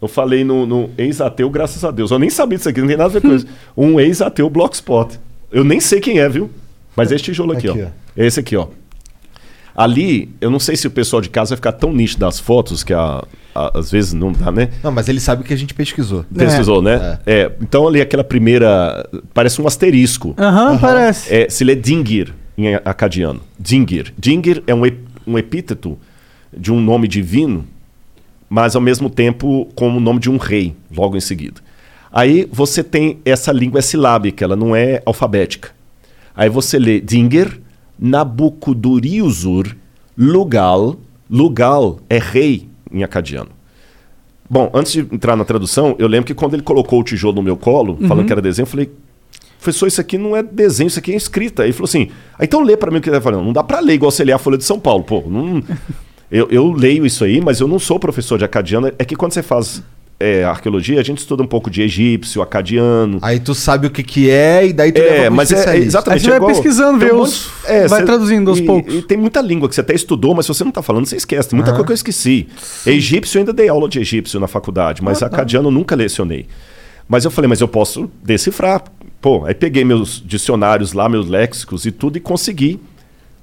Eu 0.00 0.08
falei 0.08 0.44
no, 0.44 0.64
no 0.64 0.90
ex-ateu, 0.96 1.50
graças 1.50 1.84
a 1.84 1.90
Deus. 1.90 2.10
Eu 2.10 2.18
nem 2.18 2.30
sabia 2.30 2.56
disso 2.56 2.68
aqui, 2.68 2.80
não 2.80 2.86
tem 2.88 2.96
nada 2.96 3.10
a 3.10 3.12
ver 3.12 3.20
com 3.20 3.34
isso. 3.34 3.46
Um 3.76 3.98
ex-ateu 4.00 4.48
Blogspot. 4.48 5.18
Eu 5.50 5.64
nem 5.64 5.80
sei 5.80 6.00
quem 6.00 6.18
é, 6.20 6.28
viu? 6.28 6.50
Mas 6.96 7.10
é 7.12 7.16
esse 7.16 7.24
tijolo 7.24 7.52
aqui, 7.52 7.68
Aqui, 7.68 7.82
ó. 7.82 7.86
ó. 7.86 7.88
É 8.16 8.26
esse 8.26 8.40
aqui, 8.40 8.56
ó. 8.56 8.68
Ali, 9.76 10.30
eu 10.40 10.50
não 10.50 10.58
sei 10.58 10.76
se 10.76 10.86
o 10.88 10.90
pessoal 10.90 11.22
de 11.22 11.28
casa 11.28 11.50
vai 11.50 11.56
ficar 11.56 11.72
tão 11.72 11.92
nítido 11.92 12.20
das 12.20 12.40
fotos, 12.40 12.82
que 12.82 12.92
a- 12.92 13.22
a- 13.54 13.78
às 13.78 13.90
vezes 13.92 14.12
não 14.12 14.32
dá, 14.32 14.50
né? 14.50 14.70
Não, 14.82 14.90
mas 14.90 15.08
ele 15.08 15.20
sabe 15.20 15.44
que 15.44 15.54
a 15.54 15.56
gente 15.56 15.72
pesquisou. 15.72 16.24
Pesquisou, 16.34 16.82
né? 16.82 17.20
É. 17.24 17.52
Então 17.60 17.86
ali 17.86 18.00
aquela 18.00 18.24
primeira. 18.24 19.08
Parece 19.32 19.60
um 19.62 19.66
asterisco. 19.68 20.34
Aham, 20.36 20.78
parece. 20.78 21.32
É, 21.32 21.48
se 21.48 21.62
lê 21.62 21.76
Dingir 21.76 22.34
em 22.58 22.74
acadiano. 22.74 23.40
Dingir. 23.58 24.12
Dingir 24.18 24.62
é 24.66 24.74
um, 24.74 24.84
ep- 24.84 25.06
um 25.26 25.38
epíteto 25.38 25.96
de 26.54 26.72
um 26.72 26.80
nome 26.80 27.06
divino, 27.06 27.64
mas 28.50 28.74
ao 28.74 28.82
mesmo 28.82 29.08
tempo 29.08 29.68
como 29.74 29.98
o 29.98 30.00
nome 30.00 30.18
de 30.18 30.28
um 30.28 30.36
rei, 30.36 30.74
logo 30.94 31.16
em 31.16 31.20
seguida. 31.20 31.60
Aí 32.10 32.48
você 32.50 32.82
tem 32.82 33.18
essa 33.24 33.52
língua 33.52 33.78
é 33.78 33.82
silábica, 33.82 34.44
ela 34.44 34.56
não 34.56 34.74
é 34.74 35.00
alfabética. 35.06 35.70
Aí 36.34 36.48
você 36.48 36.78
lê 36.78 37.00
Dingir, 37.00 37.60
Nabucoduriusur, 37.98 39.74
Lugal. 40.16 40.96
Lugal 41.30 42.00
é 42.08 42.18
rei 42.18 42.68
em 42.90 43.02
acadiano. 43.04 43.50
Bom, 44.48 44.70
antes 44.72 44.92
de 44.92 45.00
entrar 45.00 45.36
na 45.36 45.44
tradução, 45.44 45.94
eu 45.98 46.08
lembro 46.08 46.26
que 46.26 46.32
quando 46.34 46.54
ele 46.54 46.62
colocou 46.62 47.00
o 47.00 47.04
tijolo 47.04 47.34
no 47.36 47.42
meu 47.42 47.56
colo, 47.56 47.98
Uhum. 48.00 48.08
falando 48.08 48.26
que 48.26 48.32
era 48.32 48.40
desenho, 48.40 48.62
eu 48.64 48.68
falei, 48.70 48.90
professor, 49.60 49.86
isso 49.86 50.00
aqui 50.00 50.16
não 50.16 50.36
é 50.36 50.42
desenho, 50.42 50.88
isso 50.88 50.98
aqui 50.98 51.12
é 51.12 51.16
escrita. 51.16 51.62
Aí 51.62 51.68
ele 51.68 51.72
falou 51.72 51.86
assim, 51.88 52.08
ah, 52.38 52.44
então 52.44 52.62
lê 52.62 52.76
para 52.76 52.90
mim 52.90 52.98
o 52.98 53.00
que 53.00 53.08
ele 53.08 53.16
tá 53.16 53.22
falando. 53.22 53.44
Não 53.44 53.52
dá 53.52 53.62
para 53.62 53.80
ler 53.80 53.94
igual 53.94 54.10
você 54.10 54.24
lê 54.24 54.32
a 54.32 54.38
Folha 54.38 54.56
de 54.58 54.64
São 54.64 54.78
Paulo, 54.78 55.04
pô. 55.04 55.22
Não, 55.26 55.62
eu, 56.30 56.48
eu 56.50 56.72
leio 56.72 57.04
isso 57.04 57.24
aí, 57.24 57.40
mas 57.40 57.60
eu 57.60 57.68
não 57.68 57.78
sou 57.78 57.98
professor 57.98 58.38
de 58.38 58.44
acadiano. 58.44 58.92
É 58.98 59.04
que 59.04 59.16
quando 59.16 59.32
você 59.32 59.42
faz 59.42 59.82
é, 60.20 60.42
arqueologia, 60.44 60.98
a 61.00 61.02
gente 61.04 61.18
estuda 61.18 61.42
um 61.42 61.46
pouco 61.46 61.70
de 61.70 61.80
egípcio, 61.82 62.42
acadiano. 62.42 63.18
Aí 63.22 63.38
tu 63.38 63.54
sabe 63.54 63.86
o 63.86 63.90
que 63.90 64.02
que 64.02 64.28
é 64.30 64.66
e 64.66 64.72
daí 64.72 64.90
tu 64.92 65.00
É, 65.00 65.30
mas 65.30 65.52
é, 65.52 65.76
é 65.76 65.78
exatamente 65.78 66.18
Aí 66.18 66.24
você 66.24 66.28
vai 66.30 66.36
igual- 66.38 66.52
pesquisando, 66.52 66.98
vê 66.98 67.12
um 67.12 67.20
os- 67.20 67.46
monte- 67.64 67.88
vai 67.88 68.00
cê- 68.00 68.06
traduzindo 68.06 68.50
aos 68.50 68.58
e- 68.58 68.62
poucos. 68.62 68.94
E 68.94 69.02
tem 69.02 69.16
muita 69.16 69.40
língua 69.40 69.68
que 69.68 69.74
você 69.76 69.80
até 69.80 69.94
estudou, 69.94 70.34
mas 70.34 70.44
se 70.46 70.52
você 70.54 70.64
não 70.64 70.70
está 70.70 70.82
falando, 70.82 71.06
você 71.06 71.16
esquece. 71.16 71.48
Tem 71.48 71.56
muita 71.56 71.70
Aham. 71.70 71.78
coisa 71.84 71.86
que 71.86 71.92
eu 71.92 71.94
esqueci. 72.12 72.48
Egípcio, 72.84 73.38
eu 73.38 73.40
ainda 73.42 73.52
dei 73.52 73.68
aula 73.68 73.88
de 73.88 74.00
egípcio 74.00 74.40
na 74.40 74.48
faculdade, 74.48 75.02
mas 75.02 75.22
Ah, 75.22 75.28
tá. 75.28 75.36
acadiano 75.36 75.68
eu 75.68 75.72
nunca 75.72 75.94
lecionei. 75.94 76.46
Mas 77.08 77.24
eu 77.24 77.30
falei, 77.30 77.48
mas 77.48 77.60
eu 77.60 77.68
posso 77.68 78.10
decifrar. 78.22 78.82
Pô, 79.20 79.44
aí 79.44 79.54
peguei 79.54 79.84
meus 79.84 80.22
dicionários 80.24 80.92
lá, 80.92 81.08
meus 81.08 81.28
léxicos 81.28 81.84
e 81.84 81.90
tudo 81.90 82.16
e 82.16 82.20
consegui 82.20 82.80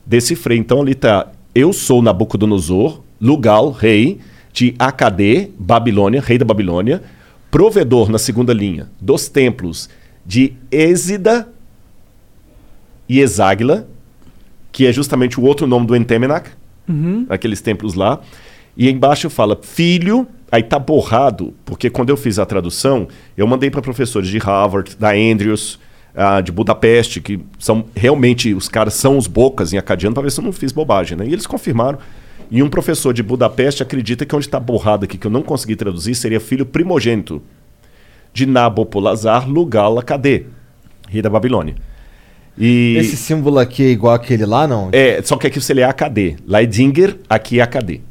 decifrar. 0.05 0.57
Então 0.57 0.81
ali 0.81 0.95
tá, 0.95 1.27
eu 1.53 1.73
sou 1.73 2.01
Nabucodonosor, 2.01 3.01
Lugal, 3.19 3.71
rei, 3.71 4.19
de 4.53 4.73
Acadê, 4.79 5.49
Babilônia, 5.59 6.21
rei 6.21 6.37
da 6.37 6.45
Babilônia, 6.45 7.03
provedor 7.51 8.09
na 8.09 8.17
segunda 8.17 8.53
linha 8.53 8.89
dos 9.01 9.27
templos 9.27 9.89
de 10.25 10.53
Êxida 10.71 11.47
e 13.07 13.19
Exáguila, 13.19 13.87
que 14.71 14.85
é 14.85 14.93
justamente 14.93 15.39
o 15.39 15.43
outro 15.43 15.67
nome 15.67 15.85
do 15.87 15.95
Entemenac, 15.95 16.49
Uhum. 16.87 17.25
aqueles 17.29 17.61
templos 17.61 17.95
lá. 17.95 18.21
E 18.77 18.89
embaixo 18.89 19.29
fala 19.29 19.57
filho, 19.61 20.27
aí 20.51 20.61
tá 20.61 20.77
borrado, 20.77 21.53
porque 21.63 21.89
quando 21.89 22.09
eu 22.09 22.17
fiz 22.17 22.39
a 22.39 22.45
tradução, 22.45 23.07
eu 23.37 23.47
mandei 23.47 23.69
para 23.69 23.81
professores 23.81 24.27
de 24.27 24.37
Harvard, 24.37 24.95
da 24.97 25.13
Andrews, 25.13 25.79
ah, 26.15 26.41
de 26.41 26.51
Budapeste, 26.51 27.19
que 27.21 27.39
são 27.59 27.85
realmente, 27.95 28.53
os 28.53 28.67
caras 28.67 28.93
são 28.93 29.17
os 29.17 29.27
bocas 29.27 29.73
em 29.73 29.77
acadiano, 29.77 30.13
para 30.13 30.23
ver 30.23 30.31
se 30.31 30.39
eu 30.39 30.43
não 30.43 30.51
fiz 30.51 30.71
bobagem, 30.71 31.17
né? 31.17 31.25
E 31.27 31.33
eles 31.33 31.47
confirmaram. 31.47 31.99
E 32.49 32.61
um 32.61 32.69
professor 32.69 33.13
de 33.13 33.23
Budapeste 33.23 33.81
acredita 33.81 34.25
que 34.25 34.35
onde 34.35 34.45
está 34.45 34.59
borrado 34.59 35.05
aqui, 35.05 35.17
que 35.17 35.27
eu 35.27 35.31
não 35.31 35.41
consegui 35.41 35.75
traduzir, 35.75 36.15
seria 36.15 36.39
filho 36.39 36.65
primogênito 36.65 37.41
de 38.33 38.45
Nabopolazar 38.45 39.49
Lugal 39.49 39.97
Acadê, 39.97 40.45
rei 41.09 41.21
da 41.21 41.29
Babilônia. 41.29 41.75
E... 42.57 42.95
Esse 42.97 43.17
símbolo 43.17 43.59
aqui 43.59 43.83
é 43.83 43.89
igual 43.89 44.13
aquele 44.13 44.45
lá, 44.45 44.67
não? 44.67 44.89
É, 44.91 45.21
só 45.21 45.35
que 45.37 45.47
aqui 45.47 45.59
você 45.59 45.73
lê 45.73 45.83
AKD. 45.83 46.37
Lá 46.47 46.61
é 46.61 46.65
Dinger, 46.65 47.17
aqui 47.29 47.59
é 47.59 47.63
AKD. 47.63 48.01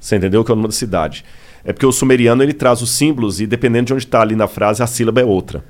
Você 0.00 0.16
entendeu 0.16 0.42
que 0.42 0.50
é 0.50 0.54
o 0.54 0.56
nome 0.56 0.68
da 0.68 0.74
cidade. 0.74 1.24
É 1.64 1.72
porque 1.72 1.84
o 1.86 1.92
sumeriano 1.92 2.42
ele 2.42 2.54
traz 2.54 2.80
os 2.80 2.90
símbolos 2.90 3.40
e 3.40 3.46
dependendo 3.46 3.86
de 3.86 3.92
onde 3.92 4.04
está 4.04 4.22
ali 4.22 4.34
na 4.34 4.48
frase, 4.48 4.82
a 4.82 4.86
sílaba 4.86 5.20
é 5.20 5.24
outra. 5.24 5.62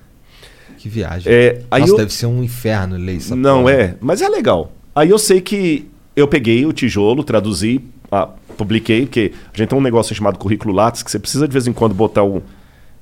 Que 0.78 0.89
viagem. 0.89 1.31
É, 1.31 1.62
aí 1.70 1.81
Nossa, 1.81 1.92
eu- 1.92 1.97
deve 1.99 2.12
ser 2.12 2.26
um 2.26 2.42
inferno 2.42 2.97
ler 2.97 3.17
isso. 3.17 3.34
Não 3.36 3.68
é, 3.68 3.97
mas 4.00 4.23
é 4.23 4.28
legal. 4.28 4.73
Aí 4.94 5.10
eu 5.10 5.18
sei 5.18 5.41
que 5.41 5.91
eu 6.17 6.26
peguei 6.28 6.65
o 6.65 6.73
tijolo, 6.73 7.23
traduzi, 7.25 7.81
ah, 8.10 8.28
publiquei, 8.57 9.02
porque 9.02 9.33
a 9.52 9.57
gente 9.57 9.68
tem 9.68 9.78
um 9.78 9.83
negócio 9.83 10.15
chamado 10.15 10.39
currículo 10.39 10.73
Lattes, 10.73 11.02
que 11.02 11.10
você 11.10 11.18
precisa 11.18 11.47
de 11.47 11.52
vez 11.52 11.67
em 11.67 11.73
quando 11.73 11.94
botar 11.94 12.23
um. 12.25 12.41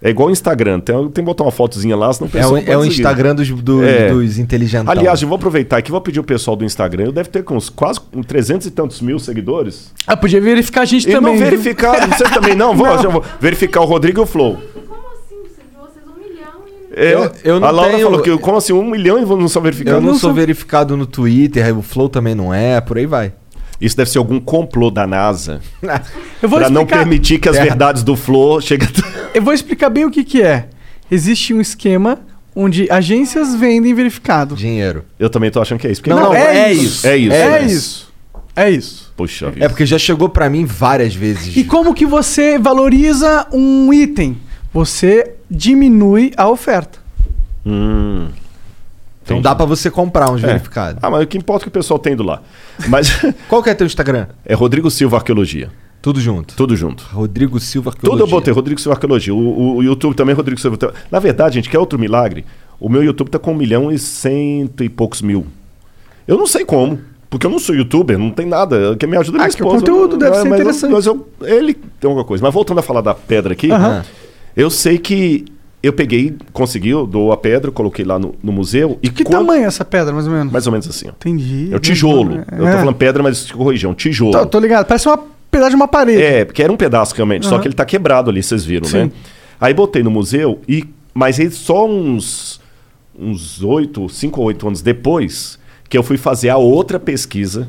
É 0.01 0.10
igual 0.10 0.28
o 0.28 0.31
Instagram, 0.31 0.78
tem, 0.78 0.94
tem 0.97 1.10
que 1.10 1.23
botar 1.23 1.43
uma 1.43 1.51
fotozinha 1.51 1.97
lá, 1.97 2.12
senão 2.12 2.28
o 2.28 2.31
É 2.31 2.33
pessoal 2.33 2.52
o, 2.52 2.57
não 2.57 2.62
pode 2.65 2.73
é 2.73 2.78
o. 2.78 2.85
Instagram 2.85 3.35
dos, 3.35 3.51
dos, 3.51 3.83
É. 3.83 4.09
dos 4.10 4.39
inteligentão. 4.39 4.93
Aliás, 4.93 5.20
eu 5.20 5.27
vou 5.27 5.35
aproveitar 5.35 5.77
aqui, 5.78 5.91
vou 5.91 6.01
pedir 6.01 6.20
o 6.20 6.25
pessoal 6.25 6.57
do 6.57 6.65
Instagram, 6.65 7.07
eu 7.07 7.12
deve 7.12 7.28
ter 7.28 7.43
com 7.43 7.57
uns 7.57 7.68
quase 7.68 7.99
com 8.01 8.23
300 8.23 8.68
e 8.68 8.70
tantos 8.70 9.01
mil 9.01 9.18
seguidores. 9.18 9.93
Ah, 10.07 10.17
podia 10.17 10.41
verificar 10.41 10.83
a 10.83 10.85
gente 10.85 11.09
E 11.09 11.12
também. 11.12 11.33
não 11.33 11.39
verificar, 11.44 12.09
você 12.17 12.25
também 12.25 12.55
não? 12.55 12.77
Vou, 12.77 12.86
já 13.02 13.09
vou 13.09 13.25
verificar 13.41 13.81
o 13.81 13.85
Rodrigo 13.86 14.20
e 14.20 14.23
o 14.23 14.27
Flow. 14.27 14.57
É, 16.91 17.15
Eu- 17.15 17.31
eu 17.44 17.60
não 17.60 17.68
a 17.68 17.70
Laura 17.70 17.93
tenho- 17.93 18.05
falou 18.09 18.23
que 18.23 18.39
como 18.39 18.57
assim, 18.57 18.73
um 18.73 18.89
milhão 18.91 19.18
e 19.18 19.25
não 19.25 19.47
são 19.49 19.62
verificados? 19.62 20.02
eu 20.02 20.07
não 20.10 20.18
sou 20.18 20.33
verificado 20.33 20.97
no 20.97 21.07
Twitter, 21.07 21.77
o 21.77 21.83
Flow 21.83 22.09
também 22.09 22.35
não 22.35 22.52
é, 22.52 22.81
por 22.81 22.97
aí 22.99 23.07
vai. 23.07 23.33
Isso 23.81 23.97
deve 23.97 24.10
ser 24.10 24.18
algum 24.18 24.40
complô 24.40 24.90
da 24.90 25.07
NASA. 25.07 25.60
Eu 26.42 26.48
vou 26.48 26.58
Pra 26.58 26.68
não 26.70 26.82
explicar- 26.82 26.98
permitir 26.98 27.39
que 27.39 27.48
as 27.48 27.57
É. 27.57 27.62
verdades 27.62 28.02
do 28.02 28.16
Flow 28.16 28.60
cheguem... 28.60 28.89
Eu 29.34 29.42
vou 29.42 29.52
explicar 29.55 29.89
bem 29.89 30.05
o 30.05 30.10
que, 30.10 30.24
que 30.24 30.42
é. 30.42 30.68
Existe 31.10 31.55
um 31.55 31.60
esquema 31.60 32.18
onde 32.57 32.90
agências 32.90 33.55
vendem 33.55 33.94
verificado. 33.94 34.57
Dinheiro. 34.57 35.05
Eu 35.18 35.31
também 35.31 35.50
tô 35.50 35.60
achando 35.60 35.78
que 35.78 35.86
é 35.86 35.92
isso. 35.92 36.00
porque- 36.02 36.10
Não, 36.18 36.24
não, 36.31 36.34
é 36.34 36.73
isso. 36.73 37.07
É 37.07 37.16
isso. 37.16 37.32
É 37.34 37.48
né? 37.60 37.66
isso. 37.66 38.12
É 38.57 38.70
isso. 38.70 39.12
Puxa 39.16 39.50
vida. 39.50 39.65
É 39.65 39.68
porque 39.68 39.86
já 39.86 39.98
chegou 39.98 40.28
pra 40.28 40.50
mim 40.50 40.65
várias 40.65 41.15
vezes. 41.15 41.57
E 41.57 41.62
como 41.62 41.94
que 41.94 42.05
você 42.05 42.58
valoriza 42.58 43.47
um 43.52 43.92
item? 43.92 44.36
Você 44.74 45.34
diminui 45.48 46.32
a 46.36 46.48
oferta. 46.48 46.98
Hum. 47.65 48.26
Então 49.36 49.42
dá 49.42 49.55
pra 49.55 49.66
você 49.66 49.90
comprar 49.90 50.31
uns 50.31 50.42
É. 50.42 50.47
verificados. 50.47 50.98
Ah, 51.02 51.10
mas 51.10 51.23
o 51.23 51.26
que 51.26 51.36
importa 51.39 51.62
é 51.62 51.65
que 51.65 51.68
o 51.68 51.73
pessoal 51.73 51.98
tem 51.98 52.12
indo 52.15 52.23
lá. 52.23 52.40
Mas 52.89 53.10
Qual 53.48 53.62
que 53.62 53.70
é 53.70 53.74
teu 53.74 53.86
Instagram? 53.86 54.26
é 54.44 54.55
Rodrigo 54.55 54.90
Silva 54.90 55.16
Arqueologia. 55.18 55.70
Tudo 56.00 56.20
junto. 56.20 56.55
Tudo 56.57 56.76
junto. 56.76 57.05
Rodrigo 57.12 57.58
Silva 57.58 57.90
Tudo 57.90 58.07
eu 58.07 58.12
Arqueologia. 58.12 58.34
botei, 58.36 58.55
Rodrigo 58.55 58.81
Silva 58.81 58.94
Arqueologia. 58.97 59.34
O, 59.34 59.76
o- 59.78 59.82
YouTube 59.82 60.15
também, 60.15 60.34
Rodrigo 60.34 60.60
Silva. 60.60 60.94
Na 61.10 61.18
verdade, 61.18 61.57
gente, 61.57 61.68
quer 61.68 61.78
outro 61.78 61.98
milagre? 61.98 62.44
O 62.81 62.89
meu 62.89 63.02
YouTube 63.02 63.28
tá 63.31 63.39
com 63.39 63.50
um 63.52 63.57
milhão 63.57 63.90
e 63.90 63.98
cento 63.98 64.84
e 64.84 64.89
poucos 64.89 65.20
mil. 65.20 65.47
Eu 66.26 66.39
não 66.39 66.47
sei 66.47 66.65
como. 66.65 67.00
Porque 67.28 67.44
eu 67.47 67.50
não 67.50 67.58
sou 67.58 67.74
youtuber, 67.74 68.16
não 68.18 68.31
tem 68.31 68.47
nada. 68.47 68.97
Quem 68.97 69.08
me 69.08 69.16
ajuda 69.16 69.36
é 69.36 69.40
minha 69.40 69.47
Ah, 69.48 69.55
que 69.55 69.62
o 69.62 69.66
esposa. 69.66 69.81
conteúdo 69.81 70.16
deve 70.16 70.31
Mas 70.31 70.40
ser 70.42 70.48
eu- 70.48 70.55
interessante. 70.55 70.92
mas 70.92 71.05
eu- 71.07 71.28
ele 71.42 71.74
tem 71.74 72.08
alguma 72.08 72.24
coisa. 72.24 72.42
Mas 72.42 72.55
voltando 72.55 72.78
a 72.78 72.82
falar 72.82 73.00
da 73.02 73.15
pedra 73.15 73.52
aqui, 73.52 73.68
eu 74.57 74.70
sei 74.70 74.97
que 74.98 75.44
eu 75.82 75.92
peguei, 75.92 76.36
consegui, 76.52 76.90
eu 76.90 77.07
dou 77.07 77.31
a 77.32 77.36
pedra, 77.36 77.70
coloquei 77.70 78.05
lá 78.05 78.18
no, 78.18 78.34
no 78.42 78.52
museu. 78.52 78.98
E 79.02 79.08
Que 79.08 79.23
quando- 79.24 79.47
tamanho 79.47 79.62
é 79.65 79.66
essa 79.66 79.84
pedra, 79.84 80.12
mais 80.12 80.26
ou 80.26 80.32
menos? 80.32 80.52
Mais 80.52 80.66
ou 80.66 80.73
menos 80.73 80.89
assim, 80.89 81.07
ó. 81.08 81.10
Entendi. 81.10 81.68
É 81.73 81.76
o 81.76 81.78
tijolo. 81.78 82.39
Eu 82.52 82.58
tô 82.58 82.66
É. 82.66 82.73
falando 82.78 82.94
pedra, 82.97 83.23
mas 83.23 83.50
corrigir, 83.50 83.86
é 83.86 83.90
um 83.90 83.94
tijolo. 83.94 84.32
Tô, 84.32 84.47
tô 84.47 84.58
ligado. 84.58 84.86
Parece 84.86 85.08
uma 85.08 85.18
pedaço 85.50 85.70
de 85.70 85.76
uma 85.76 85.89
parede. 85.89 86.23
É, 86.23 86.44
porque 86.44 86.62
era 86.62 86.73
um 86.73 86.76
pedaço 86.76 87.15
realmente, 87.15 87.47
só 87.47 87.55
Aham. 87.55 87.62
que 87.62 87.68
ele 87.68 87.74
tá 87.74 87.84
quebrado 87.84 88.28
ali, 88.31 88.42
vocês 88.42 88.65
viram, 88.65 88.86
Sim. 88.89 89.05
né? 89.05 89.10
Aí 89.60 89.73
botei 89.73 90.02
no 90.02 90.10
museu 90.10 90.60
e 90.68 90.84
mas 91.15 91.39
aí 91.40 91.50
só 91.50 91.86
uns 91.89 92.60
uns 93.18 93.62
oito, 93.65 94.08
cinco 94.08 94.40
ou 94.40 94.47
oito 94.47 94.66
anos 94.68 94.81
depois 94.81 95.58
que 95.89 95.98
eu 95.98 96.02
fui 96.05 96.16
fazer 96.16 96.50
a 96.50 96.57
outra 96.57 97.00
pesquisa 97.00 97.68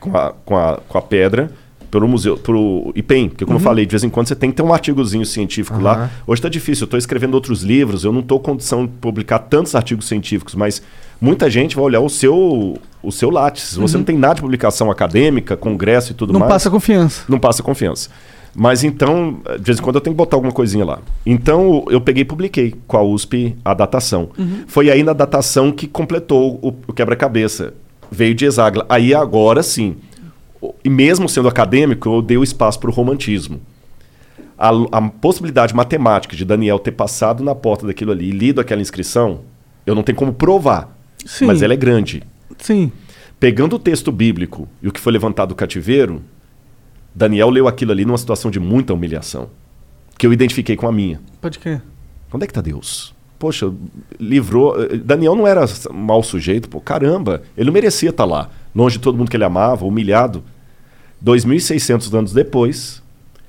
com 0.00 0.16
a, 0.16 0.32
com 0.44 0.56
a, 0.56 0.78
com 0.88 0.96
a 0.96 1.02
pedra 1.02 1.50
pelo 1.92 2.08
museu, 2.08 2.38
pro 2.38 2.90
IPEM, 2.96 3.28
porque 3.28 3.44
como 3.44 3.58
Uhum. 3.58 3.60
eu 3.60 3.64
falei, 3.64 3.84
de 3.84 3.90
vez 3.90 4.02
em 4.02 4.08
quando 4.08 4.26
você 4.26 4.34
tem 4.34 4.50
que 4.50 4.56
ter 4.56 4.62
um 4.62 4.72
artigozinho 4.72 5.26
científico 5.26 5.76
Aham. 5.76 5.84
lá. 5.84 6.10
Hoje 6.26 6.40
tá 6.40 6.48
difícil, 6.48 6.84
eu 6.84 6.88
tô 6.88 6.96
escrevendo 6.96 7.34
outros 7.34 7.62
livros, 7.62 8.02
eu 8.02 8.12
não 8.12 8.22
com 8.22 8.38
condição 8.38 8.86
de 8.86 8.92
publicar 8.94 9.38
tantos 9.40 9.74
artigos 9.74 10.08
científicos, 10.08 10.54
mas 10.54 10.80
muita 11.20 11.50
gente 11.50 11.76
vai 11.76 11.84
olhar 11.84 12.00
o 12.00 12.08
seu 12.08 12.78
o 13.02 13.12
seu 13.12 13.28
látis. 13.30 13.64
Se 13.64 13.78
você 13.78 13.96
Uhum. 13.96 14.00
não 14.00 14.04
tem 14.06 14.16
nada 14.16 14.36
de 14.36 14.40
publicação 14.40 14.90
acadêmica, 14.90 15.54
congresso 15.56 16.12
e 16.12 16.14
tudo 16.14 16.32
Não 16.32 16.40
mais. 16.40 16.52
passa 16.52 16.70
confiança. 16.70 17.24
Não 17.28 17.38
passa 17.38 17.62
confiança. 17.62 18.08
Mas 18.54 18.84
então, 18.84 19.40
de 19.58 19.62
vez 19.64 19.78
em 19.78 19.82
quando 19.82 19.96
eu 19.96 20.00
tenho 20.00 20.14
que 20.14 20.18
botar 20.18 20.36
alguma 20.36 20.52
coisinha 20.52 20.84
lá. 20.84 20.98
Então 21.26 21.84
eu 21.90 22.00
peguei 22.00 22.22
e 22.22 22.24
publiquei 22.24 22.74
com 22.86 22.96
a 22.96 23.02
USP 23.02 23.54
a 23.64 23.74
datação. 23.74 24.30
Uhum. 24.38 24.62
Foi 24.66 24.88
aí 24.90 25.02
na 25.02 25.12
datação 25.12 25.70
que 25.72 25.86
completou 25.86 26.58
o, 26.62 26.68
o 26.86 26.92
quebra-cabeça. 26.92 27.74
Veio 28.10 28.34
de 28.34 28.44
Exagla. 28.46 28.86
Aí 28.88 29.14
agora 29.14 29.62
sim. 29.62 29.96
E 30.84 30.88
mesmo 30.88 31.28
sendo 31.28 31.48
acadêmico, 31.48 32.08
eu 32.08 32.22
dei 32.22 32.36
o 32.36 32.44
espaço 32.44 32.78
para 32.78 32.90
o 32.90 32.92
romantismo. 32.92 33.60
A, 34.56 34.70
a 34.92 35.02
possibilidade 35.08 35.74
matemática 35.74 36.36
de 36.36 36.44
Daniel 36.44 36.78
ter 36.78 36.92
passado 36.92 37.42
na 37.42 37.54
porta 37.54 37.86
daquilo 37.86 38.12
ali 38.12 38.28
e 38.28 38.32
lido 38.32 38.60
aquela 38.60 38.80
inscrição, 38.80 39.40
eu 39.84 39.94
não 39.94 40.02
tenho 40.02 40.16
como 40.16 40.32
provar. 40.32 40.96
Sim. 41.24 41.46
Mas 41.46 41.62
ela 41.62 41.72
é 41.72 41.76
grande. 41.76 42.22
Sim. 42.58 42.92
Pegando 43.40 43.74
o 43.74 43.78
texto 43.78 44.12
bíblico 44.12 44.68
e 44.80 44.88
o 44.88 44.92
que 44.92 45.00
foi 45.00 45.12
levantado 45.12 45.48
do 45.48 45.54
cativeiro, 45.56 46.22
Daniel 47.12 47.50
leu 47.50 47.66
aquilo 47.66 47.90
ali 47.90 48.04
numa 48.04 48.18
situação 48.18 48.50
de 48.50 48.60
muita 48.60 48.94
humilhação. 48.94 49.50
Que 50.16 50.26
eu 50.26 50.32
identifiquei 50.32 50.76
com 50.76 50.86
a 50.86 50.92
minha. 50.92 51.20
Pode 51.40 51.58
crer. 51.58 51.82
Onde 52.32 52.44
é 52.44 52.46
que 52.46 52.52
está 52.52 52.60
Deus? 52.60 53.12
Poxa, 53.38 53.72
livrou. 54.20 54.76
Daniel 54.98 55.34
não 55.34 55.46
era 55.46 55.64
mau 55.92 56.22
sujeito, 56.22 56.68
pô, 56.68 56.80
caramba. 56.80 57.42
Ele 57.56 57.66
não 57.66 57.72
merecia 57.72 58.10
estar 58.10 58.24
lá, 58.24 58.48
longe 58.72 58.98
de 58.98 59.02
todo 59.02 59.18
mundo 59.18 59.28
que 59.28 59.36
ele 59.36 59.44
amava, 59.44 59.84
humilhado. 59.84 60.44
2.600 61.24 62.12
anos 62.16 62.32
depois, 62.32 63.02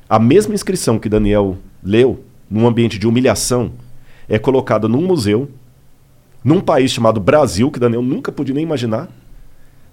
a 0.08 0.20
mesma 0.20 0.54
inscrição 0.54 1.00
que 1.00 1.10
Daniel 1.10 1.58
leu, 1.84 2.24
num 2.50 2.68
ambiente 2.68 3.00
de 3.00 3.08
humilhação, 3.08 3.72
é 4.30 4.38
colocada 4.38 4.88
num 4.88 5.02
museu, 5.02 5.50
num 6.44 6.60
país 6.60 6.92
chamado 6.92 7.20
Brasil, 7.20 7.72
que 7.72 7.80
Daniel 7.80 8.02
nunca 8.02 8.32
podia 8.32 8.54
nem 8.54 8.64
imaginar, 8.64 9.10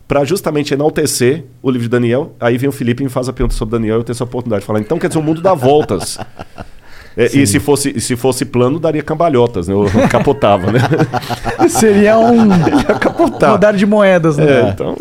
para 0.06 0.24
justamente 0.24 0.74
enaltecer 0.74 1.44
o 1.62 1.70
livro 1.70 1.84
de 1.84 1.90
Daniel. 1.90 2.34
Aí 2.40 2.58
vem 2.58 2.68
o 2.68 2.72
Felipe 2.72 3.02
e 3.02 3.04
me 3.04 3.10
faz 3.10 3.28
a 3.28 3.32
pergunta 3.32 3.54
sobre 3.54 3.78
Daniel, 3.78 3.98
eu 3.98 4.04
tenho 4.04 4.14
essa 4.14 4.24
oportunidade 4.24 4.62
de 4.62 4.66
falar. 4.66 4.80
Então 4.80 4.98
quer 4.98 5.08
dizer, 5.08 5.20
o 5.20 5.22
mundo 5.22 5.40
dá 5.40 5.54
voltas. 5.54 6.18
É, 7.16 7.26
e 7.36 7.44
se 7.44 7.58
fosse, 7.58 7.92
e 7.94 8.00
se 8.00 8.14
fosse 8.14 8.44
plano, 8.44 8.78
daria 8.78 9.02
cambalhotas, 9.02 9.66
né? 9.66 9.74
Eu 9.74 9.84
capotava, 10.08 10.70
né? 10.70 10.78
Seria 11.68 12.16
um 12.16 12.48
capotar. 13.00 13.50
rodar 13.50 13.76
de 13.76 13.84
moedas, 13.84 14.36
né? 14.36 14.68
É, 14.68 14.68
então. 14.70 14.96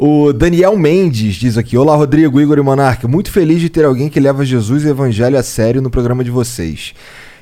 O 0.00 0.32
Daniel 0.32 0.78
Mendes 0.78 1.34
diz 1.34 1.58
aqui: 1.58 1.76
Olá, 1.76 1.96
Rodrigo, 1.96 2.40
Igor 2.40 2.56
e 2.56 2.62
Monarca. 2.62 3.08
Muito 3.08 3.32
feliz 3.32 3.60
de 3.60 3.68
ter 3.68 3.84
alguém 3.84 4.08
que 4.08 4.20
leva 4.20 4.44
Jesus 4.44 4.84
e 4.84 4.86
o 4.86 4.90
Evangelho 4.90 5.36
a 5.36 5.42
sério 5.42 5.82
no 5.82 5.90
programa 5.90 6.22
de 6.22 6.30
vocês. 6.30 6.94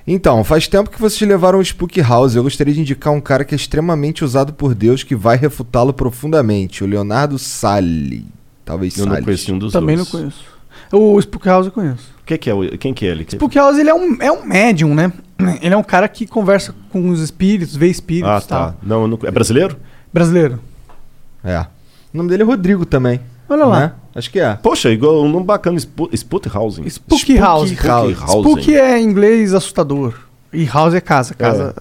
Então, 0.06 0.42
faz 0.42 0.66
tempo 0.66 0.88
que 0.88 0.98
vocês 1.00 1.28
levaram 1.28 1.58
o 1.58 1.62
Spook 1.62 2.00
House. 2.00 2.34
Eu 2.34 2.42
gostaria 2.44 2.72
de 2.72 2.80
indicar 2.80 3.12
um 3.12 3.20
cara 3.20 3.44
que 3.44 3.54
é 3.54 3.56
extremamente 3.56 4.24
usado 4.24 4.54
por 4.54 4.74
Deus 4.74 5.02
que 5.02 5.14
vai 5.14 5.36
refutá-lo 5.36 5.92
profundamente: 5.92 6.82
o 6.82 6.86
Leonardo 6.86 7.38
Salli. 7.38 8.24
Talvez 8.64 8.96
Eu 8.96 9.04
não 9.04 9.12
Salles. 9.12 9.24
conheci 9.26 9.52
um 9.52 9.58
dos 9.58 9.72
Também 9.74 9.96
dois. 9.96 10.10
não 10.10 10.18
conheço. 10.20 10.44
O 10.92 11.20
Spook 11.20 11.46
House 11.46 11.66
eu 11.66 11.72
conheço. 11.72 12.08
Que 12.24 12.38
que 12.38 12.48
é, 12.48 12.54
o- 12.54 12.78
quem 12.78 12.94
que 12.94 13.04
é 13.04 13.10
ele? 13.10 13.26
Spook 13.28 13.54
House 13.58 13.76
ele 13.78 13.90
é 13.90 13.94
um, 13.94 14.16
é 14.18 14.32
um 14.32 14.46
médium, 14.46 14.94
né? 14.94 15.12
Ele 15.60 15.74
é 15.74 15.76
um 15.76 15.82
cara 15.82 16.08
que 16.08 16.26
conversa 16.26 16.74
com 16.90 17.10
os 17.10 17.20
espíritos, 17.20 17.76
vê 17.76 17.88
espíritos 17.88 18.30
Ah, 18.30 18.40
e 18.42 18.48
tal. 18.48 18.72
tá. 18.72 18.74
Não, 18.82 19.06
não- 19.06 19.18
é 19.24 19.30
brasileiro? 19.30 19.76
Brasileiro. 20.10 20.58
É. 21.44 21.66
O 22.16 22.18
nome 22.18 22.30
dele 22.30 22.42
é 22.42 22.46
Rodrigo 22.46 22.86
também. 22.86 23.20
Olha 23.46 23.64
lá. 23.66 23.80
né? 23.80 23.92
Acho 24.14 24.30
que 24.30 24.40
é. 24.40 24.54
Poxa, 24.54 24.90
igual 24.90 25.22
um 25.22 25.28
nome 25.28 25.44
bacana, 25.44 25.78
Spu- 25.78 26.08
Sputhausen. 26.16 26.88
Spook 26.88 27.36
House. 27.36 27.70
Spookhausen. 27.70 28.14
Spook 28.14 28.74
é 28.74 28.98
em 28.98 29.04
inglês 29.04 29.52
assustador. 29.52 30.14
E 30.52 30.64
House 30.64 30.94
é 30.94 31.00
casa, 31.00 31.34
casa 31.34 31.74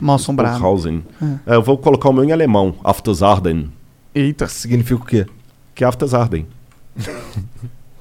mal 0.00 0.16
assombrada. 0.16 0.56
Spookhausen. 0.56 1.04
É, 1.46 1.54
eu 1.54 1.62
vou 1.62 1.78
colocar 1.78 2.08
o 2.08 2.12
meu 2.12 2.24
em 2.24 2.32
alemão. 2.32 2.74
Aftersarden. 2.82 3.70
Eita. 4.12 4.48
Significa 4.48 5.00
o 5.00 5.04
quê? 5.06 5.26
Que 5.74 5.84
é 5.84 5.86
Aftersarden. 5.86 6.46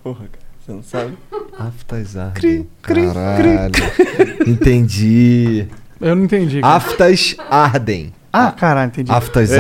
Porra, 0.04 0.26
cara, 0.26 0.46
você 0.66 0.72
não 0.72 0.84
sabe? 0.84 1.14
Aftas 1.58 2.18
ardem. 2.18 2.34
Cri, 2.34 2.70
cri, 2.82 3.06
Caralho. 3.14 3.74
Entendi. 4.48 5.68
Eu 6.02 6.16
não 6.16 6.24
entendi. 6.26 6.62
cara. 6.62 6.76
Aftas 6.76 7.36
ardem. 7.50 8.14
Ah, 8.34 8.52
caralho, 8.52 8.90
entendi. 8.90 9.12
Aftas 9.12 9.52
É. 9.52 9.60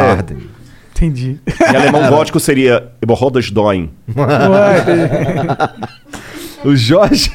Entendi. 0.95 1.39
Em 1.45 1.75
alemão 1.75 2.09
gótico 2.09 2.39
seria 2.39 2.89
Eberrodas 3.01 3.51
Doin. 3.51 3.91
o 6.63 6.73
Jorge. 6.73 7.29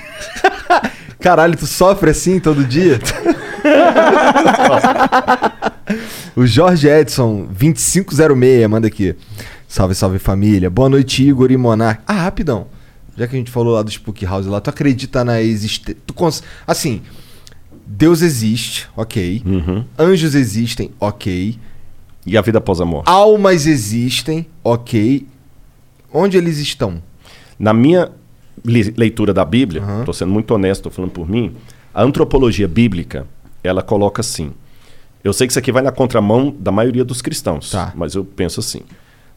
Caralho, 1.21 1.55
tu 1.59 1.67
sofre 1.67 2.09
assim 2.09 2.41
todo 2.41 2.65
dia? 2.65 2.99
o 6.35 6.47
Jorge 6.47 6.89
Edson, 6.89 7.45
2506, 7.51 8.67
manda 8.67 8.87
aqui. 8.87 9.15
Salve, 9.69 9.95
salve 9.95 10.19
família. 10.19 10.71
Boa 10.71 10.89
noite, 10.89 11.23
Igor 11.23 11.53
e 11.53 11.59
Monark. 11.59 12.03
Ah, 12.07 12.15
rapidão. 12.15 12.67
Já 13.15 13.29
que 13.29 13.37
a 13.37 13.39
gente 13.39 13.51
falou 13.51 13.75
lá 13.75 13.83
do 13.83 13.91
Spook 13.91 14.25
House 14.25 14.47
lá, 14.47 14.63
tu 14.63 14.71
acredita 14.71 15.23
na 15.23 15.43
existência. 15.43 15.99
Tu 16.07 16.15
cons... 16.15 16.43
Assim, 16.67 17.03
Deus 17.87 18.23
existe, 18.23 18.89
ok. 18.97 19.43
Anjos 19.99 20.35
existem, 20.35 20.91
ok. 20.99 21.59
E 22.27 22.37
a 22.37 22.41
vida 22.41 22.59
após 22.59 22.81
a 22.81 22.85
morte? 22.85 23.09
Almas 23.09 23.67
existem, 23.67 24.47
ok. 24.63 25.27
Onde 26.13 26.37
eles 26.37 26.59
estão? 26.59 27.03
Na 27.59 27.73
minha 27.73 28.11
leitura 28.65 29.33
da 29.33 29.45
Bíblia, 29.45 29.83
estou 30.01 30.13
sendo 30.13 30.33
muito 30.33 30.53
honesto, 30.53 30.81
estou 30.81 30.93
falando 30.93 31.13
por 31.13 31.29
mim, 31.29 31.55
a 31.95 32.03
antropologia 32.03 32.69
bíblica, 32.69 33.27
ela 33.65 33.83
coloca 33.83 34.21
assim. 34.21 34.53
Eu 35.23 35.33
sei 35.33 35.47
que 35.47 35.53
isso 35.53 35.59
aqui 35.59 35.73
vai 35.73 35.83
na 35.83 35.93
contramão 35.93 36.55
da 36.59 36.71
maioria 36.71 37.05
dos 37.05 37.23
cristãos, 37.23 37.75
mas 37.95 38.15
eu 38.15 38.25
penso 38.25 38.61
assim. 38.61 38.83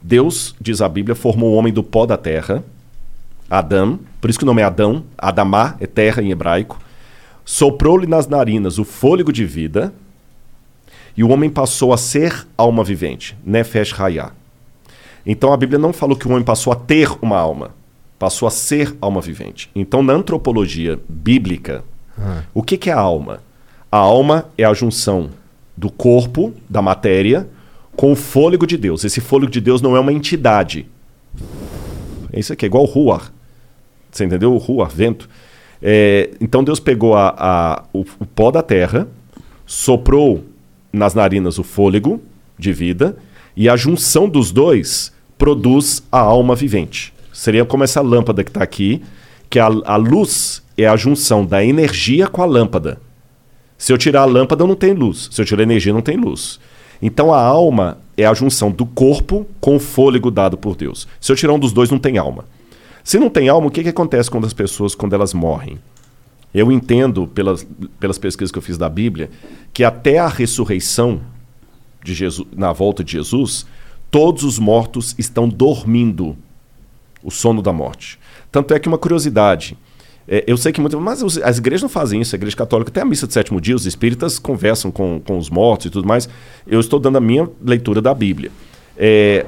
Deus, 0.02 0.56
diz 0.60 0.82
a 0.82 0.90
Bíblia, 0.90 1.16
formou 1.16 1.52
o 1.52 1.56
homem 1.56 1.72
do 1.72 1.84
pó 1.84 2.06
da 2.06 2.18
terra, 2.18 2.64
Adão, 3.50 4.00
por 4.20 4.30
isso 4.30 4.40
que 4.40 4.44
o 4.44 4.46
nome 4.46 4.62
é 4.62 4.66
Adão, 4.66 5.04
Adamá 5.18 5.76
é 5.80 5.86
terra 5.86 6.22
em 6.22 6.32
hebraico, 6.32 6.80
soprou-lhe 7.46 8.08
nas 8.08 8.28
narinas 8.28 8.78
o 8.80 8.84
fôlego 8.84 9.32
de 9.32 9.46
vida, 9.46 9.94
e 11.16 11.24
o 11.24 11.30
homem 11.30 11.50
passou 11.50 11.94
a 11.94 11.98
ser 11.98 12.48
alma 12.58 12.84
vivente, 12.84 13.38
Nefesh 13.46 13.94
Hayah. 14.00 14.32
Então 15.26 15.54
a 15.54 15.58
Bíblia 15.58 15.80
não 15.80 15.94
falou 15.94 16.16
que 16.18 16.28
o 16.28 16.32
homem 16.32 16.44
passou 16.44 16.74
a 16.74 16.76
ter 16.76 17.10
uma 17.22 17.38
alma, 17.38 17.72
passou 18.20 18.48
a 18.48 18.52
ser 18.52 18.96
alma 19.00 19.22
vivente. 19.22 19.70
Então 19.76 20.02
na 20.04 20.14
antropologia 20.14 21.00
bíblica, 21.08 21.84
o 22.54 22.62
que, 22.64 22.78
que 22.78 22.90
é 22.90 22.94
a 22.94 23.00
alma? 23.00 23.42
A 23.92 23.98
alma 23.98 24.46
é 24.58 24.64
a 24.64 24.74
junção 24.74 25.30
do 25.78 25.90
corpo, 25.92 26.54
da 26.70 26.82
matéria, 26.82 27.48
com 27.96 28.12
o 28.12 28.16
fôlego 28.16 28.66
de 28.68 28.78
Deus. 28.78 29.04
Esse 29.04 29.22
fôlego 29.22 29.52
de 29.52 29.62
Deus 29.62 29.82
não 29.82 29.96
é 29.96 30.00
uma 30.00 30.12
entidade. 30.14 30.88
É 32.32 32.40
isso 32.40 32.52
aqui, 32.54 32.66
é 32.66 32.68
igual 32.68 32.84
o 32.84 32.88
ruar. 32.88 33.32
Você 34.12 34.26
entendeu? 34.26 34.54
O 34.54 34.58
ruar, 34.58 34.90
vento. 34.90 35.30
É, 35.82 36.32
então 36.42 36.64
Deus 36.64 36.80
pegou 36.80 37.16
a, 37.16 37.34
a- 37.38 37.84
o, 37.94 38.02
o 38.20 38.26
pó 38.26 38.52
da 38.52 38.62
terra, 38.62 39.08
soprou 39.66 40.44
nas 40.94 41.16
narinas 41.16 41.58
o 41.58 41.64
fôlego 41.64 42.22
de 42.58 42.72
vida, 42.72 43.18
e 43.58 43.68
a 43.68 43.76
junção 43.76 44.30
dos 44.30 44.52
dois 44.52 45.12
produz 45.38 46.04
a 46.12 46.20
alma 46.20 46.56
vivente. 46.56 47.14
Seria 47.34 47.66
como 47.66 47.84
essa 47.84 48.00
lâmpada 48.00 48.44
que 48.44 48.52
está 48.52 48.64
aqui, 48.64 49.02
que 49.50 49.60
a, 49.60 49.66
a 49.66 49.96
luz 49.96 50.64
é 50.78 50.88
a 50.88 50.96
junção 50.96 51.46
da 51.46 51.66
energia 51.66 52.28
com 52.28 52.42
a 52.42 52.46
lâmpada. 52.46 53.00
Se 53.78 53.92
eu 53.92 53.98
tirar 53.98 54.22
a 54.22 54.26
lâmpada, 54.26 54.66
não 54.66 54.76
tem 54.76 54.94
luz. 54.94 55.30
Se 55.32 55.42
eu 55.42 55.46
tirar 55.46 55.62
a 55.62 55.64
energia, 55.64 55.92
não 55.92 56.02
tem 56.02 56.16
luz. 56.16 56.60
Então 57.02 57.34
a 57.34 57.42
alma 57.42 57.98
é 58.16 58.26
a 58.26 58.34
junção 58.34 58.72
do 58.72 58.86
corpo 58.86 59.46
com 59.60 59.76
o 59.76 59.80
fôlego 59.80 60.32
dado 60.32 60.58
por 60.58 60.76
Deus. 60.76 61.08
Se 61.20 61.32
eu 61.32 61.36
tirar 61.36 61.54
um 61.54 61.60
dos 61.60 61.74
dois, 61.74 61.90
não 61.90 62.00
tem 62.00 62.18
alma. 62.18 62.46
Se 63.04 63.20
não 63.20 63.30
tem 63.30 63.50
alma, 63.50 63.68
o 63.68 63.72
que, 63.72 63.84
que 63.84 63.90
acontece 63.90 64.32
com 64.32 64.40
as 64.40 64.54
pessoas 64.54 64.96
quando 64.96 65.14
elas 65.14 65.34
morrem? 65.34 65.78
Eu 66.54 66.72
entendo, 66.72 67.28
pelas, 67.28 67.66
pelas 68.00 68.18
pesquisas 68.18 68.52
que 68.52 68.58
eu 68.58 68.62
fiz 68.62 68.78
da 68.78 68.88
Bíblia, 68.88 69.30
que 69.74 69.84
até 69.84 70.20
a 70.20 70.28
ressurreição 70.28 71.22
de 72.04 72.14
Jesus, 72.14 72.48
na 72.56 72.72
volta 72.72 73.04
de 73.04 73.14
Jesus, 73.14 73.66
todos 74.12 74.44
os 74.44 74.60
mortos 74.60 75.16
estão 75.18 75.50
dormindo 75.50 76.38
o 77.24 77.32
sono 77.32 77.62
da 77.62 77.74
morte. 77.74 78.20
Tanto 78.52 78.74
é 78.74 78.80
que 78.80 78.88
uma 78.88 78.98
curiosidade. 78.98 79.76
é, 80.28 80.44
eu 80.46 80.58
sei 80.58 80.72
que 80.72 80.80
muitas. 80.80 81.00
Mas 81.00 81.24
as 81.40 81.58
igrejas 81.58 81.82
não 81.82 81.90
fazem 81.90 82.22
isso. 82.22 82.36
A 82.36 82.38
igreja 82.38 82.56
católica 82.56 82.92
tem 82.92 83.02
a 83.02 83.06
missa 83.06 83.26
de 83.26 83.34
sétimo 83.34 83.60
dia, 83.60 83.76
os 83.76 83.86
espíritas 83.86 84.38
conversam 84.38 84.92
com, 84.92 85.20
com 85.20 85.38
os 85.38 85.50
mortos 85.50 85.88
e 85.88 85.90
tudo 85.90 86.08
mais. 86.08 86.30
Eu 86.68 86.80
estou 86.80 87.00
dando 87.00 87.18
a 87.18 87.22
minha 87.22 87.50
leitura 87.64 88.02
da 88.02 88.14
Bíblia. 88.14 88.52
É, 88.96 89.46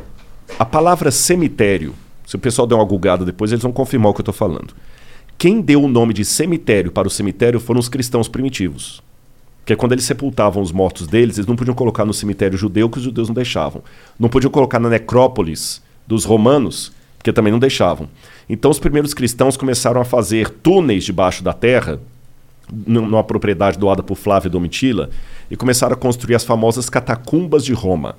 a 0.57 0.65
palavra 0.65 1.11
cemitério, 1.11 1.93
se 2.25 2.35
o 2.35 2.39
pessoal 2.39 2.65
der 2.65 2.75
uma 2.75 2.85
gulgada 2.85 3.23
depois, 3.23 3.51
eles 3.51 3.61
vão 3.61 3.71
confirmar 3.71 4.09
o 4.09 4.13
que 4.13 4.21
eu 4.21 4.23
estou 4.23 4.33
falando. 4.33 4.73
Quem 5.37 5.61
deu 5.61 5.83
o 5.83 5.87
nome 5.87 6.13
de 6.13 6.23
cemitério 6.23 6.91
para 6.91 7.07
o 7.07 7.11
cemitério 7.11 7.59
foram 7.59 7.79
os 7.79 7.89
cristãos 7.89 8.27
primitivos. 8.27 9.03
Porque 9.59 9.75
quando 9.75 9.93
eles 9.93 10.05
sepultavam 10.05 10.61
os 10.61 10.71
mortos 10.71 11.07
deles, 11.07 11.37
eles 11.37 11.47
não 11.47 11.55
podiam 11.55 11.75
colocar 11.75 12.05
no 12.05 12.13
cemitério 12.13 12.57
judeu, 12.57 12.89
que 12.89 12.99
os 12.99 13.03
judeus 13.03 13.27
não 13.27 13.35
deixavam. 13.35 13.83
Não 14.19 14.29
podiam 14.29 14.51
colocar 14.51 14.79
na 14.79 14.89
necrópolis 14.89 15.81
dos 16.07 16.23
romanos, 16.23 16.91
porque 17.17 17.33
também 17.33 17.51
não 17.51 17.59
deixavam. 17.59 18.07
Então 18.47 18.69
os 18.69 18.79
primeiros 18.79 19.13
cristãos 19.13 19.57
começaram 19.57 19.99
a 19.99 20.05
fazer 20.05 20.49
túneis 20.49 21.03
debaixo 21.03 21.43
da 21.43 21.51
terra, 21.51 21.99
nu- 22.71 23.01
numa 23.07 23.23
propriedade 23.23 23.77
doada 23.77 24.03
por 24.03 24.15
Flávio 24.15 24.51
Domitila, 24.51 25.09
e 25.49 25.55
começaram 25.55 25.93
a 25.93 25.97
construir 25.97 26.35
as 26.35 26.43
famosas 26.45 26.89
catacumbas 26.89 27.65
de 27.65 27.73
Roma. 27.73 28.17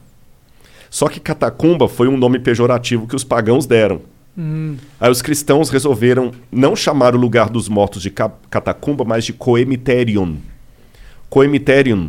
Só 0.90 1.08
que 1.08 1.20
catacumba 1.20 1.88
foi 1.88 2.08
um 2.08 2.16
nome 2.16 2.40
pejorativo 2.40 3.06
que 3.06 3.16
os 3.16 3.24
pagãos 3.24 3.66
deram. 3.66 4.00
Hum. 4.36 4.76
Aí 5.00 5.10
os 5.10 5.22
cristãos 5.22 5.70
resolveram 5.70 6.30
não 6.52 6.76
chamar 6.76 7.14
o 7.14 7.18
lugar 7.18 7.48
dos 7.48 7.68
mortos 7.68 8.02
de 8.02 8.10
ca- 8.10 8.32
catacumba, 8.50 9.04
mas 9.04 9.24
de 9.24 9.32
coemiterion. 9.32 10.34
Coemiterion, 11.30 12.08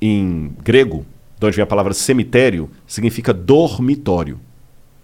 em 0.00 0.52
grego, 0.62 1.04
de 1.38 1.46
onde 1.46 1.56
vem 1.56 1.62
a 1.62 1.66
palavra 1.66 1.92
cemitério, 1.92 2.70
significa 2.86 3.32
dormitório. 3.34 4.38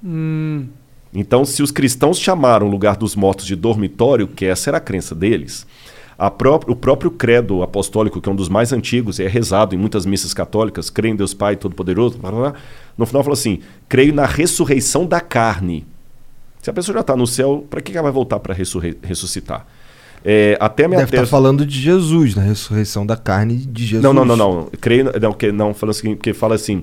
Hum. 0.02 0.66
Então, 1.12 1.44
se 1.44 1.62
os 1.62 1.70
cristãos 1.70 2.18
chamaram 2.18 2.66
o 2.66 2.70
lugar 2.70 2.96
dos 2.96 3.14
mortos 3.14 3.46
de 3.46 3.54
dormitório, 3.54 4.26
que 4.28 4.44
essa 4.44 4.70
era 4.70 4.78
a 4.78 4.80
crença 4.80 5.14
deles, 5.14 5.66
a 6.18 6.30
pró- 6.30 6.60
o 6.66 6.74
próprio 6.76 7.10
credo 7.10 7.62
apostólico, 7.62 8.20
que 8.20 8.28
é 8.28 8.32
um 8.32 8.36
dos 8.36 8.48
mais 8.48 8.72
antigos, 8.72 9.20
é 9.20 9.26
rezado 9.28 9.74
em 9.74 9.78
muitas 9.78 10.06
missas 10.06 10.34
católicas, 10.34 10.90
creio 10.90 11.12
em 11.12 11.16
Deus 11.16 11.34
Pai 11.34 11.56
Todo-Poderoso, 11.56 12.18
no 12.96 13.06
final 13.06 13.22
fala 13.22 13.34
assim, 13.34 13.60
creio 13.88 14.14
na 14.14 14.26
ressurreição 14.26 15.06
da 15.06 15.20
carne. 15.20 15.84
Se 16.64 16.70
a 16.70 16.72
pessoa 16.72 16.94
já 16.94 17.00
está 17.02 17.14
no 17.14 17.26
céu, 17.26 17.66
para 17.68 17.82
que 17.82 17.92
ela 17.92 18.04
vai 18.04 18.12
voltar 18.12 18.40
para 18.40 18.54
ressuscitar? 18.54 19.66
É, 20.24 20.56
até 20.58 20.88
minha 20.88 21.00
Deve 21.00 21.08
estar 21.10 21.18
tese- 21.18 21.30
falando 21.30 21.66
de 21.66 21.78
Jesus, 21.78 22.34
na 22.34 22.40
ressurreição 22.40 23.04
da 23.04 23.18
carne 23.18 23.56
de 23.58 23.84
Jesus. 23.84 24.02
não, 24.02 24.14
não, 24.14 24.24
não, 24.24 24.36
não. 24.36 24.68
Creio, 24.80 25.12
não, 25.20 25.32
que, 25.34 25.52
não 25.52 25.74
falando 25.74 25.90
assim, 25.94 26.14
porque 26.16 26.32
fala 26.32 26.54
assim: 26.54 26.82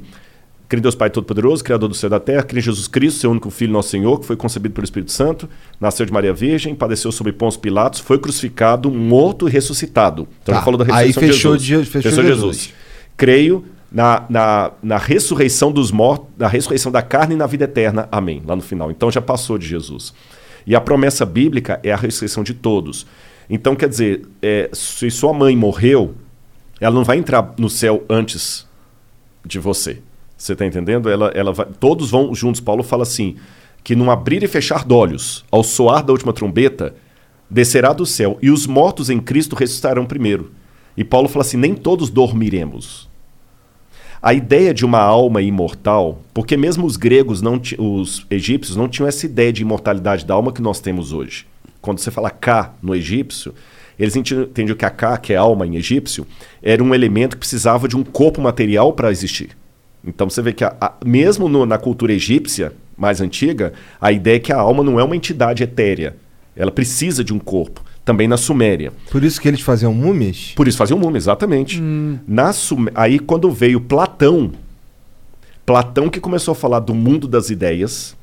creio 0.70 0.82
em 0.82 0.84
Deus 0.84 0.94
Pai 0.94 1.10
Todo-Poderoso, 1.10 1.64
Criador 1.64 1.90
do 1.90 1.96
céu 1.96 2.08
e 2.10 2.12
da 2.12 2.20
terra, 2.20 2.44
creio 2.44 2.60
em 2.60 2.64
Jesus 2.66 2.88
Cristo, 2.88 3.22
seu 3.22 3.32
único 3.32 3.50
Filho, 3.50 3.74
nosso 3.74 3.90
Senhor, 3.90 4.20
que 4.20 4.28
foi 4.28 4.36
concebido 4.36 4.76
pelo 4.76 4.86
Espírito 4.86 5.12
Santo, 5.12 5.50
nasceu 5.80 6.06
de 6.06 6.14
Maria 6.14 6.32
Virgem, 6.32 6.76
padeceu 6.76 7.12
sob 7.12 7.32
Pôncio 7.32 7.60
Pilatos, 7.60 8.00
foi 8.02 8.20
crucificado, 8.20 8.92
morto 8.92 9.50
e 9.50 9.52
ressuscitado. 9.52 10.28
Então 10.44 10.54
Tá. 10.54 10.60
ele 10.60 10.64
falou 10.66 10.78
da 10.78 10.96
Aí 10.96 11.08
ressurreição 11.08 11.24
fechou 11.36 11.58
de 11.58 11.64
Jesus. 11.66 11.88
de- 11.88 11.92
fechou 11.92 12.24
Jesus. 12.24 12.74
Creio 13.18 13.66
na, 13.92 14.26
na, 14.30 14.72
na 14.82 14.98
ressurreição 14.98 15.72
dos 15.72 15.92
mortos, 15.92 16.28
na 16.38 16.48
ressurreição 16.48 16.92
da 16.92 17.02
carne 17.02 17.36
e 17.36 17.38
na 17.38 17.46
vida 17.46 17.66
eterna. 17.66 18.08
Amém. 18.12 18.42
Lá 18.46 18.56
no 18.56 18.62
final. 18.62 18.90
Então 18.90 19.12
já 19.12 19.22
passou 19.22 19.58
de 19.58 19.68
Jesus. 19.68 20.14
E 20.66 20.76
a 20.76 20.82
promessa 20.82 21.26
bíblica 21.26 21.80
é 21.84 21.92
a 21.92 21.98
ressurreição 21.98 22.44
de 22.44 22.54
todos. 22.54 23.06
Então, 23.50 23.76
quer 23.76 23.90
dizer, 23.90 24.22
é, 24.42 24.70
se 24.72 25.12
sua 25.12 25.34
mãe 25.34 25.58
morreu, 25.58 26.16
ela 26.80 26.96
não 26.96 27.04
vai 27.04 27.18
entrar 27.18 27.54
no 27.58 27.70
céu 27.70 28.04
antes 28.10 28.66
de 29.46 29.60
você. 29.60 30.02
Você 30.38 30.54
está 30.54 30.66
entendendo? 30.66 31.10
Ela, 31.10 31.32
ela 31.36 31.52
vai- 31.52 31.68
todos 31.80 32.10
vão 32.10 32.34
juntos. 32.34 32.62
Paulo 32.62 32.82
fala 32.82 33.04
assim: 33.04 33.36
que 33.84 33.96
num 33.96 34.10
abrir 34.10 34.42
e 34.42 34.48
fechar 34.48 34.86
de 34.86 34.94
olhos, 34.94 35.44
ao 35.52 35.64
soar 35.64 36.04
da 36.04 36.14
última 36.14 36.32
trombeta, 36.32 36.96
descerá 37.50 37.92
do 37.92 38.06
céu, 38.06 38.40
e 38.42 38.50
os 38.50 38.66
mortos 38.66 39.10
em 39.10 39.20
Cristo 39.20 39.56
ressuscitarão 39.56 40.06
primeiro. 40.06 40.52
E 40.96 41.04
Paulo 41.04 41.28
fala 41.28 41.44
assim: 41.44 41.58
nem 41.58 41.76
todos 41.76 42.10
dormiremos. 42.10 43.11
A 44.22 44.34
ideia 44.36 44.72
de 44.72 44.86
uma 44.86 45.00
alma 45.00 45.42
imortal, 45.42 46.22
porque 46.32 46.56
mesmo 46.56 46.86
os 46.86 46.96
gregos, 46.96 47.42
não 47.42 47.60
os 47.80 48.26
egípcios, 48.30 48.78
não 48.78 48.88
tinham 48.88 49.08
essa 49.08 49.26
ideia 49.26 49.52
de 49.52 49.64
imortalidade 49.64 50.26
da 50.26 50.36
alma 50.36 50.52
que 50.54 50.62
nós 50.62 50.80
temos 50.80 51.12
hoje. 51.12 51.48
Quando 51.82 51.98
você 52.00 52.12
fala 52.12 52.30
Ka 52.30 52.72
no 52.84 52.94
egípcio, 52.94 53.52
eles 53.98 54.16
entendiam 54.16 54.78
que 54.78 54.86
a 54.86 54.92
Ka, 54.92 55.18
que 55.18 55.34
é 55.34 55.38
alma 55.38 55.66
em 55.66 55.76
egípcio, 55.76 56.28
era 56.62 56.84
um 56.84 56.94
elemento 56.94 57.32
que 57.36 57.40
precisava 57.40 57.88
de 57.88 57.98
um 57.98 58.04
corpo 58.04 58.40
material 58.40 58.94
para 58.94 59.10
existir. 59.10 59.58
Então 60.06 60.30
você 60.30 60.42
vê 60.42 60.54
que, 60.54 60.64
a- 60.64 60.76
a- 60.80 60.94
mesmo 61.04 61.50
no- 61.50 61.66
na 61.66 61.80
cultura 61.80 62.14
egípcia 62.14 62.74
mais 62.96 63.22
antiga, 63.22 63.74
a 64.00 64.12
ideia 64.12 64.36
é 64.36 64.40
que 64.40 64.54
a 64.54 64.58
alma 64.58 64.84
não 64.84 65.00
é 65.00 65.04
uma 65.04 65.16
entidade 65.16 65.64
etérea. 65.64 66.16
Ela 66.56 66.72
precisa 66.72 67.24
de 67.24 67.34
um 67.34 67.40
corpo. 67.40 67.84
Também 68.12 68.28
na 68.28 68.36
Suméria. 68.36 68.92
Por 69.10 69.24
isso 69.24 69.40
que 69.40 69.48
eles 69.48 69.62
faziam 69.62 69.94
múmias? 69.94 70.52
Por 70.54 70.68
isso 70.68 70.78
faziam 70.78 71.00
múmias, 71.00 71.24
exatamente. 71.24 71.80
Na 72.28 72.52
Sumé- 72.52 72.92
Aí 72.94 73.18
quando 73.18 73.50
veio 73.50 73.80
Platão, 73.80 74.52
Platão 75.66 76.10
que 76.10 76.20
começou 76.20 76.52
a 76.52 76.56
falar 76.56 76.80
do 76.82 76.94
mundo 76.94 77.26
das 77.26 77.50
ideias 77.50 78.14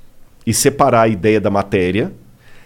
e 0.46 0.52
separar 0.52 1.02
a 1.02 1.08
ideia 1.08 1.40
da 1.40 1.48
matéria, 1.50 2.12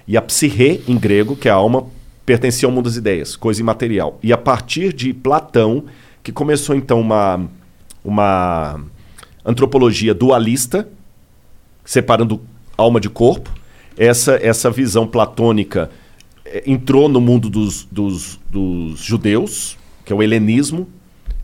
E 0.09 0.17
a 0.17 0.21
psique, 0.23 0.83
em 0.89 0.99
grego, 0.99 1.37
que 1.37 1.49
é 1.49 1.53
a 1.53 1.55
alma, 1.55 1.87
pertencia 2.27 2.67
ao 2.67 2.73
mundo 2.73 2.87
das 2.87 2.97
ideias, 2.97 3.37
coisa 3.37 3.61
imaterial. 3.61 4.19
E 4.21 4.33
a 4.33 4.37
partir 4.37 4.93
de 4.93 5.13
Platão, 5.15 5.85
que 6.25 6.33
começou 6.33 6.75
então 6.75 7.01
uma, 7.01 7.41
uma 8.05 8.81
antropologia 9.45 10.13
dualista, 10.13 10.89
separando 11.85 12.41
alma 12.77 12.99
de 12.99 13.09
corpo, 13.09 13.49
essa, 13.97 14.41
essa 14.43 14.73
visão 14.73 15.07
platônica 15.07 15.89
entrou 16.67 17.09
no 17.09 17.21
mundo 17.21 17.49
dos, 17.49 17.85
dos, 17.91 18.39
dos 18.51 19.01
judeus, 19.01 19.77
que 20.05 20.13
é 20.13 20.17
o 20.17 20.23
helenismo, 20.23 20.89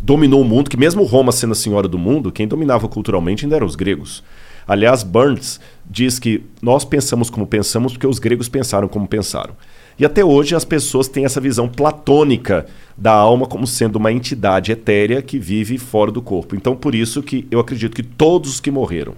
dominou 0.01 0.43
o 0.43 0.45
mundo, 0.45 0.71
que 0.71 0.77
mesmo 0.77 1.05
Roma 1.05 1.33
sendo 1.33 1.53
a 1.53 1.57
senhora 1.57 1.89
do 1.89 1.99
mundo, 1.99 2.33
quem 2.33 2.47
dominava 2.47 2.89
culturalmente 2.89 3.45
ainda 3.45 3.57
eram 3.57 3.67
os 3.67 3.77
gregos. 3.77 4.23
Aliás, 4.67 5.03
Burns 5.03 5.59
diz 5.89 6.19
que 6.19 6.45
nós 6.61 6.85
pensamos 6.85 7.31
como 7.31 7.47
pensamos 7.47 7.93
porque 7.93 8.07
os 8.07 8.19
gregos 8.19 8.49
pensaram 8.49 8.87
como 8.87 9.09
pensaram. 9.09 9.55
E 9.99 10.05
até 10.05 10.25
hoje 10.25 10.55
as 10.55 10.65
pessoas 10.65 11.09
têm 11.09 11.25
essa 11.25 11.41
visão 11.41 11.69
platônica 11.69 12.67
da 12.97 13.13
alma 13.13 13.47
como 13.47 13.67
sendo 13.67 13.97
uma 13.97 14.13
entidade 14.13 14.71
etérea 14.71 15.23
que 15.23 15.39
vive 15.39 15.79
fora 15.79 16.13
do 16.13 16.23
corpo. 16.23 16.55
Então, 16.55 16.77
por 16.77 16.95
isso 16.95 17.23
que 17.23 17.49
eu 17.51 17.59
acredito 17.59 17.97
que 17.97 18.03
todos 18.03 18.53
os 18.53 18.61
que 18.61 18.71
morreram, 18.71 19.15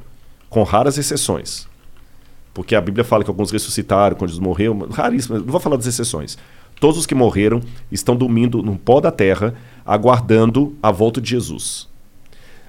com 0.49 0.63
raras 0.63 0.97
exceções, 0.97 1.67
porque 2.61 2.75
a 2.75 2.81
Bíblia 2.81 3.03
fala 3.03 3.25
que 3.25 3.31
alguns 3.31 3.51
ressuscitaram 3.51 4.15
quando 4.15 4.29
eles 4.29 4.39
morreram, 4.39 4.87
raríssimo, 4.93 5.39
não 5.39 5.47
vou 5.47 5.59
falar 5.59 5.77
das 5.77 5.87
exceções. 5.87 6.37
Todos 6.79 6.99
os 6.99 7.07
que 7.07 7.15
morreram 7.15 7.63
estão 7.91 8.15
dormindo 8.15 8.63
no 8.63 8.77
pó 8.77 9.01
da 9.01 9.11
terra, 9.11 9.55
aguardando 9.83 10.77
a 10.83 10.91
volta 10.91 11.23
de 11.23 11.31
Jesus. 11.31 11.89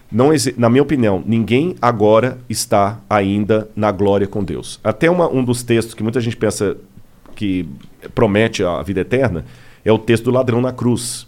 Não 0.09 0.29
na 0.55 0.69
minha 0.69 0.81
opinião, 0.81 1.21
ninguém 1.25 1.75
agora 1.81 2.37
está 2.47 3.01
ainda 3.09 3.69
na 3.75 3.91
glória 3.91 4.25
com 4.27 4.41
Deus. 4.41 4.79
Até 4.81 5.11
uma, 5.11 5.27
um 5.29 5.43
dos 5.43 5.61
textos 5.61 5.93
que 5.93 6.03
muita 6.03 6.21
gente 6.21 6.37
pensa 6.37 6.77
que 7.35 7.67
promete 8.15 8.63
a 8.63 8.81
vida 8.83 9.01
eterna 9.01 9.43
é 9.83 9.91
o 9.91 9.99
texto 9.99 10.23
do 10.23 10.31
ladrão 10.31 10.61
na 10.61 10.71
cruz, 10.71 11.27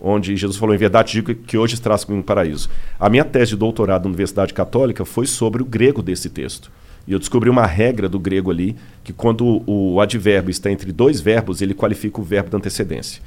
onde 0.00 0.36
Jesus 0.36 0.56
falou: 0.56 0.72
Em 0.72 0.78
verdade, 0.78 1.14
digo 1.14 1.34
que 1.34 1.58
hoje 1.58 1.74
estás 1.74 2.04
comigo 2.04 2.18
no 2.18 2.24
paraíso. 2.24 2.70
A 2.96 3.08
minha 3.08 3.24
tese 3.24 3.50
de 3.50 3.56
doutorado 3.56 4.04
na 4.04 4.10
Universidade 4.10 4.54
Católica 4.54 5.04
foi 5.04 5.26
sobre 5.26 5.62
o 5.62 5.66
grego 5.66 6.00
desse 6.00 6.30
texto. 6.30 6.70
E 7.06 7.12
eu 7.12 7.18
descobri 7.18 7.50
uma 7.50 7.66
regra 7.66 8.08
do 8.08 8.18
grego 8.18 8.50
ali, 8.50 8.76
que 9.02 9.12
quando 9.12 9.62
o 9.66 10.00
advérbio 10.00 10.50
está 10.50 10.70
entre 10.70 10.90
dois 10.92 11.20
verbos, 11.20 11.60
ele 11.60 11.74
qualifica 11.74 12.20
o 12.20 12.24
verbo 12.24 12.50
da 12.50 12.58
antecedência. 12.58 13.22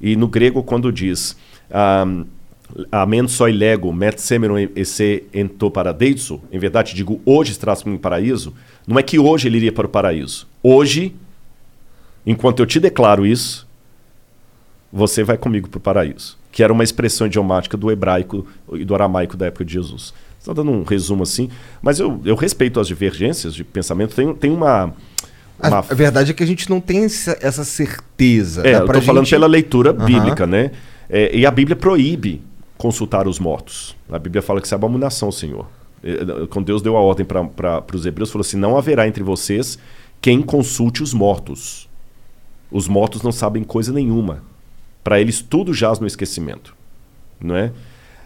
E 0.00 0.16
no 0.16 0.28
grego, 0.28 0.62
quando 0.62 0.92
diz. 0.92 1.36
Amen 2.90 3.26
soi 3.26 3.50
lego, 3.52 3.92
met 3.92 4.20
semeron 4.20 4.56
esse 4.76 5.24
ento 5.34 5.70
paradeiso. 5.70 6.40
Em 6.52 6.58
verdade, 6.58 6.94
digo, 6.94 7.20
hoje 7.24 7.52
estás 7.52 7.82
no 7.84 7.98
paraíso. 7.98 8.54
Não 8.86 8.98
é 8.98 9.02
que 9.02 9.18
hoje 9.18 9.48
ele 9.48 9.56
iria 9.56 9.72
para 9.72 9.86
o 9.86 9.90
paraíso. 9.90 10.46
Hoje, 10.62 11.14
enquanto 12.24 12.60
eu 12.60 12.66
te 12.66 12.78
declaro 12.78 13.26
isso, 13.26 13.66
você 14.92 15.24
vai 15.24 15.36
comigo 15.36 15.68
para 15.68 15.78
o 15.78 15.80
paraíso. 15.80 16.38
Que 16.52 16.62
era 16.62 16.72
uma 16.72 16.84
expressão 16.84 17.26
idiomática 17.26 17.76
do 17.76 17.90
hebraico 17.90 18.46
e 18.72 18.84
do 18.84 18.94
aramaico 18.94 19.36
da 19.36 19.46
época 19.46 19.64
de 19.64 19.72
Jesus. 19.72 20.14
Estou 20.40 20.54
dando 20.54 20.70
um 20.70 20.84
resumo 20.84 21.22
assim, 21.22 21.50
mas 21.82 22.00
eu, 22.00 22.18
eu 22.24 22.34
respeito 22.34 22.80
as 22.80 22.88
divergências 22.88 23.54
de 23.54 23.62
pensamento. 23.62 24.14
Tem, 24.14 24.34
tem 24.34 24.50
uma, 24.50 24.94
uma... 25.62 25.78
A, 25.78 25.80
verdade 25.82 26.30
é 26.30 26.34
que 26.34 26.42
a 26.42 26.46
gente 26.46 26.70
não 26.70 26.80
tem 26.80 27.04
essa 27.04 27.62
certeza. 27.62 28.66
É, 28.66 28.76
eu 28.76 28.78
estou 28.80 28.94
gente... 28.94 29.04
falando 29.04 29.28
pela 29.28 29.46
leitura 29.46 29.92
uhum. 29.92 30.06
bíblica, 30.06 30.46
né? 30.46 30.70
É, 31.10 31.36
e 31.36 31.44
a 31.44 31.50
Bíblia 31.50 31.76
proíbe 31.76 32.40
consultar 32.78 33.28
os 33.28 33.38
mortos. 33.38 33.94
A 34.10 34.18
Bíblia 34.18 34.40
fala 34.40 34.62
que 34.62 34.66
isso 34.66 34.74
é 34.74 34.76
abominação, 34.76 35.30
Senhor. 35.30 35.66
Quando 36.48 36.64
Deus 36.64 36.80
deu 36.80 36.96
a 36.96 37.00
ordem 37.00 37.26
para 37.26 37.84
os 37.92 38.06
hebreus, 38.06 38.30
falou 38.30 38.40
assim: 38.40 38.56
não 38.56 38.78
haverá 38.78 39.06
entre 39.06 39.22
vocês 39.22 39.78
quem 40.22 40.40
consulte 40.40 41.02
os 41.02 41.12
mortos. 41.12 41.86
Os 42.70 42.88
mortos 42.88 43.20
não 43.22 43.32
sabem 43.32 43.62
coisa 43.62 43.92
nenhuma. 43.92 44.42
Para 45.04 45.20
eles 45.20 45.42
tudo 45.42 45.74
jaz 45.74 45.98
no 45.98 46.06
esquecimento. 46.06 46.74
Não 47.38 47.54
é? 47.54 47.72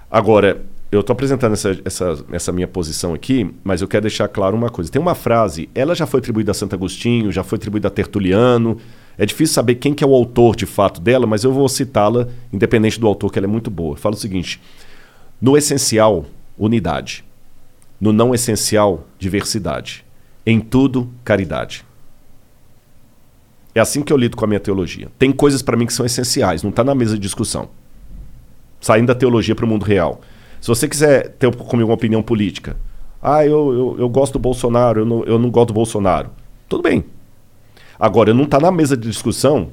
Agora, 0.08 0.62
eu 0.94 1.00
estou 1.00 1.12
apresentando 1.12 1.54
essa, 1.54 1.78
essa, 1.84 2.24
essa 2.30 2.52
minha 2.52 2.68
posição 2.68 3.14
aqui, 3.14 3.52
mas 3.64 3.80
eu 3.80 3.88
quero 3.88 4.02
deixar 4.02 4.28
claro 4.28 4.56
uma 4.56 4.70
coisa. 4.70 4.90
Tem 4.90 5.00
uma 5.00 5.14
frase, 5.14 5.68
ela 5.74 5.94
já 5.94 6.06
foi 6.06 6.20
atribuída 6.20 6.52
a 6.52 6.54
Santo 6.54 6.74
Agostinho, 6.74 7.32
já 7.32 7.42
foi 7.42 7.56
atribuída 7.56 7.88
a 7.88 7.90
Tertuliano. 7.90 8.78
É 9.18 9.26
difícil 9.26 9.54
saber 9.54 9.76
quem 9.76 9.94
que 9.94 10.04
é 10.04 10.06
o 10.06 10.14
autor 10.14 10.54
de 10.54 10.66
fato 10.66 11.00
dela, 11.00 11.26
mas 11.26 11.42
eu 11.42 11.52
vou 11.52 11.68
citá-la, 11.68 12.28
independente 12.52 12.98
do 13.00 13.06
autor, 13.06 13.32
que 13.32 13.38
ela 13.38 13.46
é 13.46 13.50
muito 13.50 13.70
boa. 13.70 13.96
Fala 13.96 14.14
o 14.14 14.18
seguinte: 14.18 14.60
no 15.40 15.56
essencial, 15.56 16.26
unidade. 16.58 17.24
No 18.00 18.12
não 18.12 18.34
essencial, 18.34 19.06
diversidade. 19.18 20.04
Em 20.46 20.60
tudo, 20.60 21.10
caridade. 21.24 21.84
É 23.74 23.80
assim 23.80 24.02
que 24.02 24.12
eu 24.12 24.16
lido 24.16 24.36
com 24.36 24.44
a 24.44 24.48
minha 24.48 24.60
teologia. 24.60 25.08
Tem 25.18 25.32
coisas 25.32 25.62
para 25.62 25.76
mim 25.76 25.86
que 25.86 25.92
são 25.92 26.06
essenciais, 26.06 26.62
não 26.62 26.70
está 26.70 26.84
na 26.84 26.94
mesa 26.94 27.14
de 27.14 27.20
discussão. 27.20 27.68
Saindo 28.80 29.08
da 29.08 29.14
teologia 29.14 29.54
para 29.54 29.64
o 29.64 29.68
mundo 29.68 29.84
real. 29.84 30.20
Se 30.64 30.68
você 30.68 30.88
quiser 30.88 31.28
ter 31.32 31.54
comigo 31.54 31.90
uma 31.90 31.94
opinião 31.94 32.22
política, 32.22 32.74
ah, 33.20 33.44
eu, 33.44 33.72
eu, 33.74 33.96
eu 33.98 34.08
gosto 34.08 34.32
do 34.32 34.38
Bolsonaro, 34.38 35.02
eu 35.02 35.04
não, 35.04 35.24
eu 35.24 35.38
não 35.38 35.50
gosto 35.50 35.68
do 35.68 35.74
Bolsonaro. 35.74 36.30
Tudo 36.66 36.82
bem, 36.82 37.04
Agora, 37.98 38.34
não 38.34 38.44
está 38.44 38.58
na 38.58 38.72
mesa 38.72 38.96
de 38.96 39.06
discussão 39.06 39.68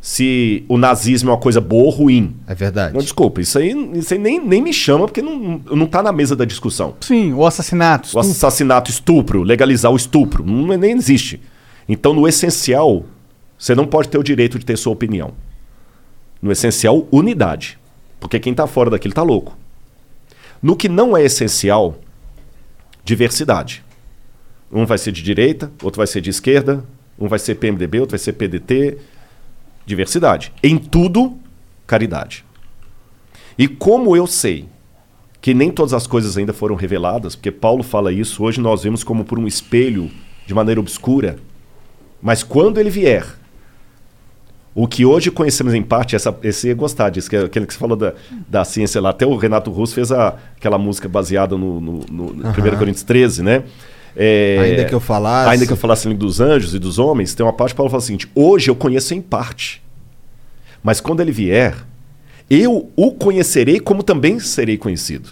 se 0.00 0.64
o 0.68 0.76
nazismo 0.76 1.30
é 1.30 1.32
uma 1.32 1.38
coisa 1.38 1.60
boa 1.60 1.84
ou 1.84 1.90
ruim. 1.90 2.34
É 2.44 2.56
verdade. 2.56 2.94
Não, 2.94 3.00
desculpa, 3.00 3.40
isso 3.40 3.56
aí, 3.56 3.70
isso 3.94 4.14
aí 4.14 4.18
nem, 4.18 4.44
nem 4.44 4.60
me 4.60 4.72
chama 4.72 5.06
porque 5.06 5.22
não, 5.22 5.60
não 5.70 5.86
tá 5.86 6.02
na 6.02 6.10
mesa 6.10 6.34
da 6.34 6.44
discussão. 6.44 6.96
Sim, 7.02 7.32
o 7.32 7.46
assassinato. 7.46 8.08
Estupro. 8.08 8.26
O 8.26 8.30
assassinato, 8.30 8.90
estupro, 8.90 9.42
legalizar 9.44 9.92
o 9.92 9.96
estupro. 9.96 10.44
Não, 10.44 10.76
nem 10.76 10.96
existe. 10.96 11.40
Então, 11.88 12.12
no 12.12 12.26
essencial, 12.26 13.04
você 13.56 13.76
não 13.76 13.86
pode 13.86 14.08
ter 14.08 14.18
o 14.18 14.24
direito 14.24 14.58
de 14.58 14.66
ter 14.66 14.76
sua 14.76 14.92
opinião. 14.92 15.32
No 16.42 16.50
essencial, 16.50 17.06
unidade. 17.12 17.78
Porque 18.18 18.40
quem 18.40 18.50
está 18.50 18.66
fora 18.66 18.90
daquilo 18.90 19.12
está 19.12 19.22
louco. 19.22 19.56
No 20.66 20.74
que 20.74 20.88
não 20.88 21.16
é 21.16 21.22
essencial, 21.22 21.94
diversidade. 23.04 23.84
Um 24.72 24.84
vai 24.84 24.98
ser 24.98 25.12
de 25.12 25.22
direita, 25.22 25.70
outro 25.80 25.98
vai 25.98 26.08
ser 26.08 26.20
de 26.20 26.28
esquerda, 26.28 26.84
um 27.16 27.28
vai 27.28 27.38
ser 27.38 27.54
PMDB, 27.54 28.00
outro 28.00 28.14
vai 28.14 28.18
ser 28.18 28.32
PDT. 28.32 28.98
Diversidade. 29.86 30.52
Em 30.64 30.76
tudo, 30.76 31.38
caridade. 31.86 32.44
E 33.56 33.68
como 33.68 34.16
eu 34.16 34.26
sei 34.26 34.68
que 35.40 35.54
nem 35.54 35.70
todas 35.70 35.94
as 35.94 36.04
coisas 36.04 36.36
ainda 36.36 36.52
foram 36.52 36.74
reveladas, 36.74 37.36
porque 37.36 37.52
Paulo 37.52 37.84
fala 37.84 38.12
isso, 38.12 38.42
hoje 38.42 38.60
nós 38.60 38.82
vemos 38.82 39.04
como 39.04 39.24
por 39.24 39.38
um 39.38 39.46
espelho 39.46 40.10
de 40.48 40.52
maneira 40.52 40.80
obscura, 40.80 41.38
mas 42.20 42.42
quando 42.42 42.80
ele 42.80 42.90
vier, 42.90 43.24
o 44.78 44.86
que 44.86 45.06
hoje 45.06 45.30
conhecemos 45.30 45.72
em 45.72 45.82
parte, 45.82 46.14
essa, 46.14 46.36
esse 46.42 46.72
gostar 46.74 47.08
disso, 47.08 47.30
que 47.30 47.34
é 47.34 47.40
aquele 47.40 47.64
que 47.64 47.72
você 47.72 47.78
falou 47.78 47.96
da, 47.96 48.12
da 48.46 48.62
ciência 48.62 49.00
lá, 49.00 49.08
até 49.08 49.24
o 49.24 49.34
Renato 49.34 49.70
Russo 49.70 49.94
fez 49.94 50.12
a, 50.12 50.36
aquela 50.54 50.76
música 50.76 51.08
baseada 51.08 51.56
no, 51.56 51.80
no, 51.80 52.00
no 52.10 52.24
uhum. 52.24 52.74
1 52.74 52.76
Coríntios 52.76 53.02
13, 53.02 53.42
né? 53.42 53.64
É, 54.14 54.58
ainda 54.60 54.84
que 54.84 54.94
eu 54.94 55.00
falasse. 55.00 55.50
Ainda 55.50 55.66
que 55.66 55.72
eu 55.72 55.78
falasse 55.78 56.12
dos 56.12 56.42
anjos 56.42 56.74
e 56.74 56.78
dos 56.78 56.98
homens, 56.98 57.34
tem 57.34 57.44
uma 57.44 57.54
parte 57.54 57.70
que 57.70 57.76
Paulo 57.78 57.88
fala 57.88 58.02
o 58.02 58.04
seguinte: 58.04 58.30
hoje 58.34 58.70
eu 58.70 58.76
conheço 58.76 59.14
em 59.14 59.22
parte. 59.22 59.82
Mas 60.82 61.00
quando 61.00 61.20
ele 61.20 61.32
vier, 61.32 61.74
eu 62.50 62.90
o 62.94 63.12
conhecerei 63.12 63.80
como 63.80 64.02
também 64.02 64.38
serei 64.38 64.76
conhecido. 64.76 65.30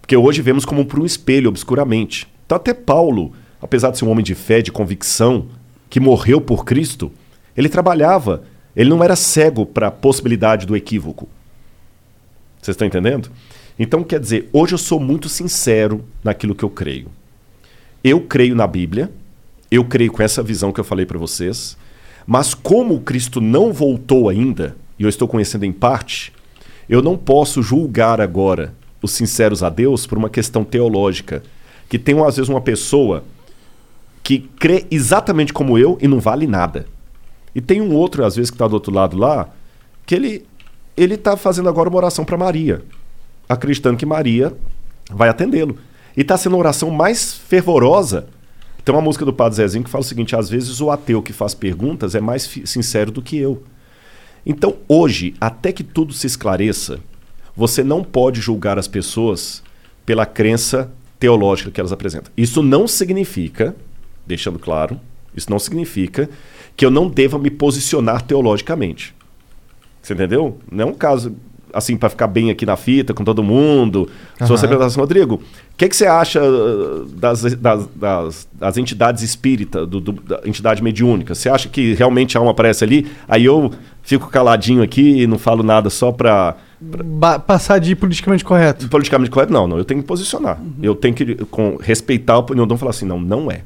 Porque 0.00 0.16
hoje 0.16 0.42
vemos 0.42 0.64
como 0.64 0.84
por 0.84 0.98
um 0.98 1.06
espelho, 1.06 1.48
obscuramente. 1.48 2.26
Então, 2.44 2.56
até 2.56 2.74
Paulo, 2.74 3.32
apesar 3.60 3.92
de 3.92 3.98
ser 3.98 4.04
um 4.04 4.10
homem 4.10 4.24
de 4.24 4.34
fé, 4.34 4.60
de 4.60 4.72
convicção, 4.72 5.46
que 5.88 6.00
morreu 6.00 6.40
por 6.40 6.64
Cristo, 6.64 7.12
ele 7.56 7.68
trabalhava. 7.68 8.42
Ele 8.74 8.90
não 8.90 9.02
era 9.04 9.16
cego 9.16 9.66
para 9.66 9.88
a 9.88 9.90
possibilidade 9.90 10.66
do 10.66 10.76
equívoco. 10.76 11.28
Vocês 12.60 12.74
estão 12.74 12.86
entendendo? 12.86 13.30
Então, 13.78 14.02
quer 14.04 14.20
dizer, 14.20 14.48
hoje 14.52 14.74
eu 14.74 14.78
sou 14.78 15.00
muito 15.00 15.28
sincero 15.28 16.04
naquilo 16.22 16.54
que 16.54 16.64
eu 16.64 16.70
creio. 16.70 17.08
Eu 18.02 18.20
creio 18.20 18.54
na 18.54 18.66
Bíblia, 18.66 19.10
eu 19.70 19.84
creio 19.84 20.12
com 20.12 20.22
essa 20.22 20.42
visão 20.42 20.72
que 20.72 20.80
eu 20.80 20.84
falei 20.84 21.04
para 21.04 21.18
vocês, 21.18 21.76
mas 22.26 22.54
como 22.54 23.00
Cristo 23.00 23.40
não 23.40 23.72
voltou 23.72 24.28
ainda, 24.28 24.76
e 24.98 25.02
eu 25.02 25.08
estou 25.08 25.26
conhecendo 25.26 25.64
em 25.64 25.72
parte, 25.72 26.32
eu 26.88 27.02
não 27.02 27.16
posso 27.16 27.62
julgar 27.62 28.20
agora 28.20 28.74
os 29.02 29.12
sinceros 29.12 29.62
a 29.62 29.68
Deus 29.68 30.06
por 30.06 30.16
uma 30.16 30.30
questão 30.30 30.64
teológica. 30.64 31.42
Que 31.88 31.98
tem, 31.98 32.18
às 32.24 32.36
vezes, 32.36 32.48
uma 32.48 32.60
pessoa 32.60 33.24
que 34.22 34.38
crê 34.38 34.86
exatamente 34.90 35.52
como 35.52 35.76
eu 35.76 35.98
e 36.00 36.06
não 36.06 36.20
vale 36.20 36.46
nada. 36.46 36.86
E 37.54 37.60
tem 37.60 37.80
um 37.80 37.94
outro, 37.94 38.24
às 38.24 38.36
vezes, 38.36 38.50
que 38.50 38.54
está 38.54 38.66
do 38.66 38.74
outro 38.74 38.92
lado 38.92 39.16
lá, 39.16 39.48
que 40.06 40.14
ele 40.14 40.46
ele 40.96 41.14
está 41.14 41.36
fazendo 41.36 41.68
agora 41.68 41.88
uma 41.88 41.98
oração 41.98 42.24
para 42.24 42.36
Maria, 42.36 42.82
acreditando 43.48 43.96
que 43.96 44.06
Maria 44.06 44.54
vai 45.10 45.28
atendê-lo. 45.28 45.78
E 46.16 46.20
está 46.20 46.36
sendo 46.36 46.56
a 46.56 46.58
oração 46.58 46.90
mais 46.90 47.32
fervorosa. 47.32 48.26
Tem 48.84 48.94
uma 48.94 49.00
música 49.00 49.24
do 49.24 49.32
Padre 49.32 49.56
Zezinho 49.56 49.84
que 49.84 49.90
fala 49.90 50.02
o 50.02 50.06
seguinte: 50.06 50.36
às 50.36 50.50
vezes 50.50 50.80
o 50.80 50.90
ateu 50.90 51.22
que 51.22 51.32
faz 51.32 51.54
perguntas 51.54 52.14
é 52.14 52.20
mais 52.20 52.42
sincero 52.64 53.10
do 53.10 53.22
que 53.22 53.38
eu. 53.38 53.62
Então, 54.44 54.76
hoje, 54.88 55.34
até 55.40 55.72
que 55.72 55.84
tudo 55.84 56.12
se 56.12 56.26
esclareça, 56.26 56.98
você 57.56 57.82
não 57.82 58.02
pode 58.02 58.40
julgar 58.40 58.78
as 58.78 58.88
pessoas 58.88 59.62
pela 60.04 60.26
crença 60.26 60.90
teológica 61.18 61.70
que 61.70 61.80
elas 61.80 61.92
apresentam. 61.92 62.32
Isso 62.36 62.62
não 62.62 62.88
significa, 62.88 63.76
deixando 64.26 64.58
claro, 64.58 65.00
Isso 65.34 65.48
não 65.48 65.58
significa 65.58 66.28
que 66.76 66.84
eu 66.86 66.90
não 66.90 67.08
deva 67.08 67.38
me 67.38 67.50
posicionar 67.50 68.22
teologicamente. 68.22 69.14
Você 70.02 70.14
entendeu? 70.14 70.58
Não 70.70 70.84
é 70.84 70.86
um 70.88 70.94
caso 70.94 71.34
assim 71.74 71.96
para 71.96 72.10
ficar 72.10 72.26
bem 72.26 72.50
aqui 72.50 72.66
na 72.66 72.76
fita 72.76 73.14
com 73.14 73.24
todo 73.24 73.42
mundo. 73.42 74.06
Aham. 74.38 74.68
perguntar 74.68 74.86
assim, 74.86 75.00
Rodrigo, 75.00 75.36
o 75.36 75.40
que, 75.76 75.88
que 75.88 75.96
você 75.96 76.06
acha 76.06 76.42
uh, 76.42 77.06
das, 77.06 77.42
das, 77.54 77.86
das, 77.96 78.48
das 78.52 78.76
entidades 78.76 79.22
espíritas, 79.22 79.88
do, 79.88 79.98
do- 80.00 80.12
da 80.12 80.40
entidade 80.44 80.82
mediúnica? 80.82 81.34
Você 81.34 81.48
acha 81.48 81.70
que 81.70 81.94
realmente 81.94 82.36
a 82.36 82.40
alma 82.40 82.50
aparece 82.50 82.84
ali? 82.84 83.10
Aí 83.26 83.46
eu 83.46 83.70
fico 84.02 84.28
caladinho 84.28 84.82
aqui 84.82 85.22
e 85.22 85.26
não 85.26 85.38
falo 85.38 85.62
nada 85.62 85.88
só 85.88 86.12
para 86.12 86.56
Ba- 86.78 87.38
passar 87.38 87.78
de 87.78 87.94
politicamente 87.96 88.44
correto. 88.44 88.86
politicamente 88.88 89.30
correto, 89.30 89.52
não, 89.52 89.66
não. 89.66 89.78
Eu 89.78 89.84
tenho 89.84 90.02
que 90.02 90.06
posicionar. 90.06 90.60
Eu 90.82 90.94
tenho 90.94 91.14
que 91.14 91.36
com, 91.46 91.76
respeitar 91.80 92.34
a 92.34 92.38
opinião 92.38 92.66
do 92.66 92.74
e 92.74 92.78
falar 92.78 92.90
assim, 92.90 93.06
não, 93.06 93.18
não 93.20 93.50
é. 93.50 93.62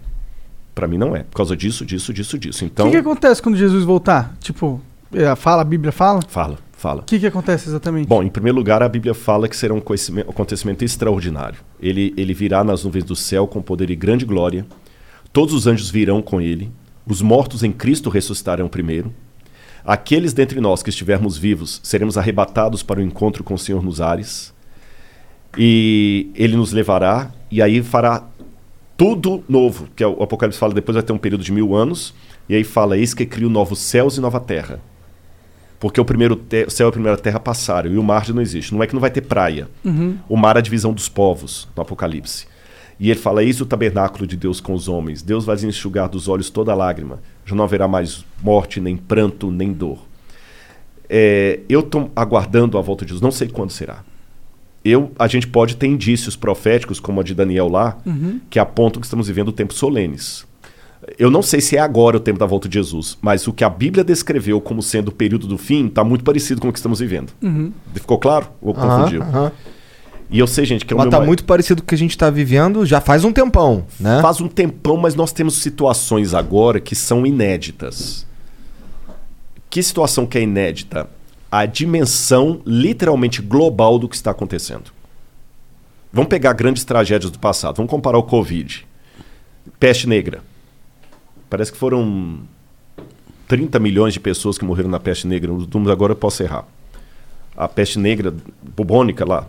Pra 0.77 0.87
mim 0.87 0.99
não 0.99 1.17
é. 1.17 1.23
Por 1.23 1.39
causa 1.39 1.57
disso, 1.57 1.87
disso, 1.87 2.13
disso, 2.13 2.39
disso. 2.39 2.63
O 2.63 2.67
Então, 2.67 2.87
que, 2.87 2.93
que 2.93 2.99
acontece 2.99 3.41
quando 3.41 3.57
Jesus 3.57 3.83
voltar? 3.83 4.37
Tipo, 4.41 4.79
é, 5.11 5.35
fala, 5.35 5.63
a 5.63 5.65
Bíblia 5.65 5.91
fala? 5.91 6.21
fala, 6.29 6.59
fala. 6.77 7.01
O 7.01 7.05
que, 7.05 7.19
que 7.19 7.27
acontece 7.27 7.67
exatamente? 7.67 8.07
Bom, 8.07 8.23
em 8.23 8.29
primeiro 8.29 8.59
lugar, 8.59 8.83
a 8.83 8.89
Bíblia 8.89 9.15
fala 9.15 9.49
que 9.49 9.57
será 9.57 9.73
um 9.73 9.79
um 9.79 10.31
acontecimento 10.31 10.85
extraordinário. 10.85 11.61
Ele, 11.81 12.13
ele 12.15 12.35
virá 12.35 12.63
nas 12.63 12.85
nuvens 12.85 13.05
do 13.05 13.17
céu 13.17 13.47
com 13.47 13.63
poder 13.63 13.89
e 13.89 13.97
grande 13.97 14.27
glória. 14.27 14.67
Todos 15.33 15.55
os 15.55 15.67
anjos 15.67 15.89
virão 15.89 16.21
com 16.21 16.43
ele. 16.43 16.71
Os 17.07 17.23
mortos 17.23 17.63
em 17.63 17.73
Cristo 17.73 18.11
ressuscitarão 18.11 18.69
primeiro. 18.69 19.15
Aqueles 19.83 20.35
dentre 20.35 20.61
nós 20.61 20.83
que 20.83 20.91
estivermos 20.91 21.39
vivos 21.39 21.81
seremos 21.83 22.19
arrebatados 22.19 22.83
para 22.83 23.01
o 23.01 23.03
encontro 23.03 23.43
com 23.43 23.55
o 23.55 23.59
Senhor 23.59 23.83
nos 23.83 23.99
ares. 24.03 24.53
E 25.57 26.31
ele 26.35 26.55
nos 26.55 26.73
levará 26.73 27.31
e 27.51 27.63
aí 27.63 27.83
fará 27.83 28.23
tudo 28.97 29.44
novo. 29.49 29.89
Que 29.94 30.02
é 30.02 30.07
o 30.07 30.23
Apocalipse 30.23 30.58
fala 30.58 30.75
depois 30.75 30.94
vai 30.94 31.02
ter 31.02 31.12
um 31.12 31.18
período 31.18 31.44
de 31.44 31.52
mil 31.52 31.75
anos. 31.75 32.15
E 32.49 32.55
aí 32.55 32.65
fala: 32.65 32.97
Eis 32.97 33.15
que 33.15 33.26
crio 33.26 33.49
novos 33.49 33.78
céus 33.78 34.16
e 34.16 34.20
nova 34.20 34.41
terra. 34.41 34.81
Porque 35.78 36.00
o 36.00 36.05
primeiro 36.05 36.41
o 36.66 36.70
céu 36.70 36.86
e 36.86 36.91
a 36.91 36.92
primeira 36.92 37.18
terra 37.18 37.39
passaram 37.39 37.91
e 37.91 37.99
o 37.99 38.02
mar 38.02 38.25
já 38.25 38.33
não 38.33 38.41
existe. 38.41 38.75
Não 38.75 38.83
é 38.83 38.86
que 38.86 38.94
não 38.94 39.00
vai 39.00 39.10
ter 39.10 39.20
praia. 39.20 39.68
Uhum. 39.84 40.16
O 40.28 40.36
mar 40.36 40.57
é 40.57 40.60
a 40.60 40.62
divisão 40.62 40.92
dos 40.92 41.08
povos 41.08 41.68
no 41.76 41.83
Apocalipse. 41.83 42.47
E 42.99 43.10
ele 43.10 43.20
fala: 43.20 43.44
Eis 43.44 43.60
o 43.60 43.66
tabernáculo 43.66 44.26
de 44.26 44.36
Deus 44.36 44.60
com 44.60 44.73
os 44.73 44.89
homens. 44.89 45.23
Deus 45.23 45.44
vai 45.44 45.57
enxugar 45.57 46.08
dos 46.08 46.28
olhos 46.28 46.49
toda 46.49 46.75
lágrima. 46.75 47.20
Já 47.44 47.55
não 47.55 47.65
haverá 47.65 47.86
mais 47.86 48.25
morte, 48.42 48.81
nem 48.81 48.97
pranto, 48.97 49.50
nem 49.50 49.73
dor. 49.73 49.99
É, 51.08 51.60
eu 51.68 51.81
estou 51.81 52.10
aguardando 52.16 52.78
a 52.78 52.81
volta 52.81 53.05
de 53.05 53.10
Jesus. 53.10 53.23
Não 53.23 53.31
sei 53.31 53.49
quando 53.49 53.70
será. 53.70 54.02
Eu, 54.89 55.11
a 55.19 55.27
gente 55.27 55.47
pode 55.49 55.77
ter 55.77 55.87
indícios 55.87 56.37
proféticos, 56.37 57.01
como 57.01 57.21
a 57.21 57.25
de 57.25 57.35
Daniel 57.35 57.69
lá, 57.69 57.99
Uhum. 58.07 58.41
que 58.49 58.59
apontam 58.59 59.01
que 59.01 59.07
estamos 59.07 59.27
vivendo 59.27 59.51
tempos 59.51 59.77
solenes. 59.77 60.47
Eu 61.19 61.31
não 61.31 61.43
sei 61.43 61.61
se 61.61 61.77
é 61.77 61.81
agora 61.81 62.17
o 62.17 62.21
tempo 62.21 62.39
da 62.39 62.47
volta 62.47 62.69
de 62.69 62.75
Jesus, 62.75 63.17
mas 63.21 63.47
o 63.47 63.53
que 63.53 63.63
a 63.65 63.69
Bíblia 63.71 64.03
descreveu 64.05 64.61
como 64.61 64.83
sendo 64.83 65.09
o 65.09 65.13
período 65.13 65.47
do 65.47 65.57
fim 65.59 65.87
está 65.87 66.03
muito 66.05 66.25
parecido 66.25 66.61
com 66.61 66.69
o 66.69 66.73
que 66.73 66.79
estamos 66.79 67.01
vivendo. 67.01 67.33
Uhum. 67.43 67.73
Ficou 67.95 68.19
claro? 68.19 68.49
Ou 68.61 68.73
confundiu? 68.75 69.23
aham. 69.23 69.53
E 70.29 70.39
eu 70.41 70.47
sei, 70.47 70.65
gente, 70.65 70.85
que 70.85 70.93
é 70.93 70.97
o 70.97 70.99
Mas 70.99 71.09
meu 71.09 71.19
tá 71.21 71.25
muito 71.25 71.45
parecido 71.45 71.81
com 71.83 71.85
o 71.85 71.89
que 71.89 71.95
a 71.95 71.99
gente 71.99 72.19
tá 72.19 72.29
vivendo 72.31 72.85
já 72.85 73.01
faz 73.01 73.23
um 73.25 73.33
tempão, 73.33 73.85
né? 74.01 74.21
Faz 74.21 74.41
um 74.41 74.49
tempão, 74.49 74.97
mas 74.97 75.15
nós 75.15 75.31
temos 75.33 75.55
situações 75.63 76.35
agora 76.35 76.81
que 76.81 76.97
são 76.97 77.25
inéditas. 77.25 78.27
Que 79.71 79.81
situação 79.83 80.27
que 80.27 80.39
é 80.39 80.43
inédita? 80.43 81.09
A 81.50 81.65
dimensão 81.65 82.60
literalmente 82.66 83.41
global 83.41 83.99
do 83.99 84.08
que 84.08 84.16
está 84.16 84.31
acontecendo. 84.31 84.92
Vamos 86.12 86.28
pegar 86.28 86.52
grandes 86.55 86.84
tragédias 86.84 87.31
do 87.31 87.39
passado. 87.39 87.76
Vamos 87.76 87.91
comparar 87.91 88.18
o 88.18 88.23
Covid. 88.23 88.86
Peste 89.78 90.08
negra. 90.08 90.42
Parece 91.49 91.70
que 91.70 91.78
foram 91.78 92.41
30 93.47 93.78
milhões 93.78 94.12
de 94.15 94.20
pessoas 94.20 94.58
que 94.58 94.65
morreram 94.65 94.91
na 94.91 94.99
peste 94.99 95.26
negra. 95.26 95.52
Os 95.52 95.66
números 95.66 95.92
agora 95.92 96.12
eu 96.12 96.16
posso 96.16 96.42
errar. 96.42 96.65
A 97.57 97.68
peste 97.68 97.99
negra 97.99 98.34
bubônica 98.76 99.25
lá. 99.25 99.47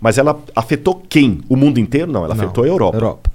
Mas 0.00 0.18
ela 0.18 0.40
afetou 0.54 1.02
quem? 1.08 1.40
O 1.48 1.56
mundo 1.56 1.78
inteiro? 1.78 2.10
Não, 2.10 2.24
ela 2.24 2.34
Não, 2.34 2.44
afetou 2.44 2.64
a 2.64 2.66
Europa. 2.66 2.96
Europa. 2.96 3.30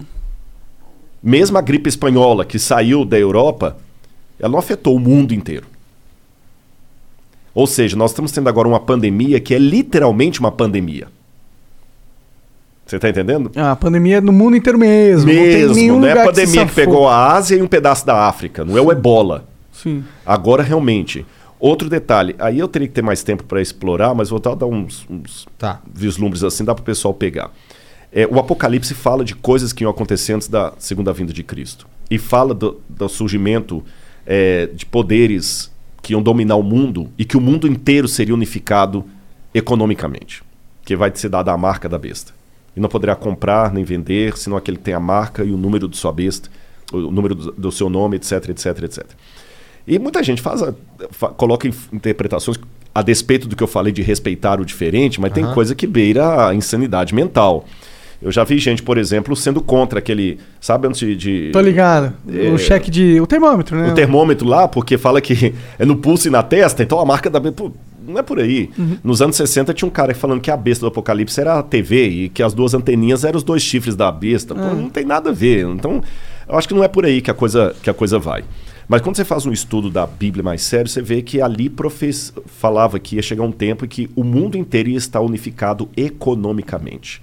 Mesmo 1.22 1.58
a 1.58 1.62
gripe 1.62 1.90
espanhola 1.90 2.46
que 2.46 2.60
saiu 2.60 3.06
da 3.06 3.18
Europa, 3.18 3.78
ela 4.40 4.52
não 4.52 4.60
afetou 4.60 4.96
o 4.96 5.00
mundo 5.00 5.34
inteiro. 5.34 5.68
Ou 7.56 7.68
seja, 7.68 7.96
nós 7.96 8.12
estamos 8.12 8.32
tendo 8.32 8.48
agora 8.50 8.68
uma 8.68 8.80
pandemia 8.80 9.40
que 9.40 9.54
é 9.54 9.60
literalmente 9.60 10.40
uma 10.40 10.52
pandemia. 10.52 11.08
Você 12.86 12.98
está 12.98 13.10
entendendo? 13.10 13.52
Ah, 13.56 13.72
a 13.72 13.76
pandemia 13.76 14.18
é 14.18 14.22
no 14.22 14.32
mundo 14.34 14.56
inteiro 14.58 14.78
mesmo. 14.78 15.32
não 15.32 15.42
Mesmo, 15.42 15.76
nenhum 15.76 16.00
não 16.00 16.08
é 16.08 16.12
a 16.12 16.16
que 16.18 16.26
pandemia 16.26 16.66
que, 16.66 16.72
safou. 16.72 16.76
pegou 16.76 17.08
a 17.08 17.34
Ásia 17.34 17.56
e 17.56 17.62
um 17.62 17.68
pedaço 17.68 18.06
da 18.06 18.28
África, 18.28 18.66
não 18.66 18.78
é 18.78 18.82
o 18.82 18.92
ebola. 18.92 19.46
Sim. 19.72 20.04
Agora, 20.26 20.62
realmente. 20.64 21.26
Outro 21.60 21.90
detalhe, 21.90 22.36
aí 22.40 22.60
eu 22.60 22.68
teria 22.68 22.90
que 22.90 22.94
ter 22.94 23.02
mais 23.02 23.24
tempo 23.24 23.46
para 23.46 23.62
explorar, 23.62 24.14
mas 24.14 24.30
vou 24.30 24.38
dar 24.38 24.54
dar 24.54 24.66
uns, 24.66 25.06
uns 25.10 25.48
Tá. 25.58 25.82
vislumbres 25.94 26.44
assim, 26.44 26.66
dá 26.66 26.76
para 26.76 26.82
o 26.82 26.86
pessoal 26.86 27.14
pegar. 27.14 27.52
É, 28.12 28.28
o 28.28 28.38
Apocalipse 28.38 28.94
fala 28.94 29.24
de 29.24 29.34
coisas 29.34 29.72
que 29.72 29.86
iam 29.86 29.90
acontecer 29.90 30.34
antes 30.34 30.50
da 30.50 30.74
segunda 30.78 31.14
vinda 31.14 31.32
de 31.32 31.42
Cristo. 31.42 31.88
E 32.12 32.18
fala 32.18 32.54
do, 32.54 32.82
do 32.90 33.08
surgimento 33.08 33.82
é, 34.26 34.68
de 34.74 34.86
poderes 34.86 35.72
que 36.04 36.14
iam 36.14 36.22
dominar 36.22 36.56
o 36.58 36.62
mundo 36.64 37.10
e 37.18 37.26
que 37.26 37.36
o 37.38 37.42
mundo 37.42 37.66
inteiro 37.68 38.08
seria 38.08 38.34
unificado 38.36 39.04
economicamente. 39.54 40.44
Que 40.86 40.96
vai 40.96 41.12
ser 41.16 41.30
dada 41.30 41.52
a 41.52 41.58
marca 41.58 41.88
da 41.88 41.98
besta. 41.98 42.34
E 42.76 42.80
não 42.80 42.90
poderá 42.90 43.16
comprar 43.16 43.72
nem 43.74 43.84
vender, 43.84 44.38
senão 44.38 44.58
aquele 44.58 44.78
que 44.78 44.84
tem 44.84 44.94
a 44.94 45.00
marca 45.00 45.44
e 45.44 45.52
o 45.52 45.58
número 45.58 45.88
de 45.88 45.96
sua 45.96 46.12
besta, 46.12 46.50
o 46.92 47.10
número 47.10 47.34
do, 47.36 47.52
do 47.54 47.72
seu 47.72 47.90
nome, 47.90 48.18
etc, 48.18 48.50
etc, 48.50 48.84
etc. 48.84 49.06
E 49.88 49.98
muita 49.98 50.22
gente 50.24 50.42
faz 50.42 50.62
a- 50.62 50.74
fa- 51.12 51.30
coloca 51.30 51.68
interpretações 51.68 52.60
a 52.94 53.02
despeito 53.02 53.48
do 53.48 53.56
que 53.56 53.64
eu 53.64 53.68
falei 53.68 53.94
de 53.94 54.02
respeitar 54.02 54.60
o 54.60 54.66
diferente, 54.66 55.22
mas 55.22 55.32
tem 55.32 55.44
Aham. 55.46 55.54
coisa 55.54 55.74
que 55.74 55.88
beira 55.88 56.50
a 56.50 56.54
insanidade 56.56 57.14
mental. 57.16 57.66
Eu 58.24 58.32
já 58.32 58.44
vi 58.44 58.58
gente, 58.58 58.82
por 58.82 58.98
exemplo, 58.98 59.36
sendo 59.36 59.62
contra 59.62 60.00
aquele. 60.00 60.40
Sabe 60.62 60.88
antes 60.88 61.00
de. 61.00 61.16
de- 61.16 61.50
Tô 61.52 61.60
ligado. 61.60 62.14
É. 62.28 62.50
O 62.50 62.58
cheque 62.58 62.90
de. 62.90 63.20
O 63.20 63.28
termômetro, 63.28 63.76
né? 63.78 63.92
o 63.92 63.94
termômetro 63.94 64.48
lá, 64.48 64.68
porque 64.68 64.98
fala 64.98 65.20
que 65.20 65.54
é 65.78 65.86
no 65.86 65.98
pulso 65.98 66.28
e 66.28 66.32
na 66.32 66.42
testa, 66.42 66.82
então 66.82 67.00
a 67.00 67.06
marca 67.06 67.30
da 67.30 67.42
pô, 67.42 67.72
Não 68.08 68.18
é 68.18 68.24
por 68.24 68.40
aí. 68.40 68.70
Uhum. 68.78 68.98
Nos 69.04 69.22
anos 69.22 69.36
60 69.36 69.74
tinha 69.74 69.88
um 69.88 69.92
cara 69.92 70.16
falando 70.16 70.40
que 70.42 70.50
a 70.50 70.56
besta 70.58 70.82
do 70.86 70.88
apocalipse 70.88 71.40
era 71.40 71.60
a 71.60 71.64
TV 71.64 72.08
e 72.08 72.30
que 72.30 72.42
as 72.42 72.54
duas 72.54 72.74
anteninhas 72.74 73.24
eram 73.26 73.38
os 73.38 73.44
dois 73.44 73.62
chifres 73.62 73.96
da 73.96 74.12
besta. 74.12 74.56
Pô, 74.56 74.62
Ah. 74.62 74.74
não 74.74 74.90
tem 74.90 75.04
nada 75.06 75.30
a 75.30 75.34
ver. 75.34 75.66
Então, 75.68 76.02
eu 76.48 76.58
acho 76.58 76.68
que 76.68 76.74
não 76.74 76.84
é 76.84 76.88
por 76.88 77.06
aí 77.06 77.22
que 77.22 77.30
a 77.30 77.34
coisa, 77.34 77.76
que 77.84 77.90
a 77.90 77.94
coisa 77.94 78.18
vai. 78.18 78.44
Mas 78.88 79.02
quando 79.02 79.16
você 79.16 79.24
faz 79.24 79.46
um 79.46 79.52
estudo 79.52 79.90
da 79.90 80.06
Bíblia 80.06 80.44
mais 80.44 80.62
sério, 80.62 80.90
você 80.90 81.02
vê 81.02 81.22
que 81.22 81.42
ali 81.42 81.72
falava 82.48 83.00
que 83.00 83.16
ia 83.16 83.22
chegar 83.22 83.44
um 83.44 83.52
tempo 83.52 83.86
em 83.86 83.88
que 83.88 84.10
o 84.16 84.24
mundo 84.24 84.58
inteiro 84.58 84.90
ia 84.90 84.98
estar 84.98 85.22
unificado 85.22 85.90
economicamente 85.96 87.22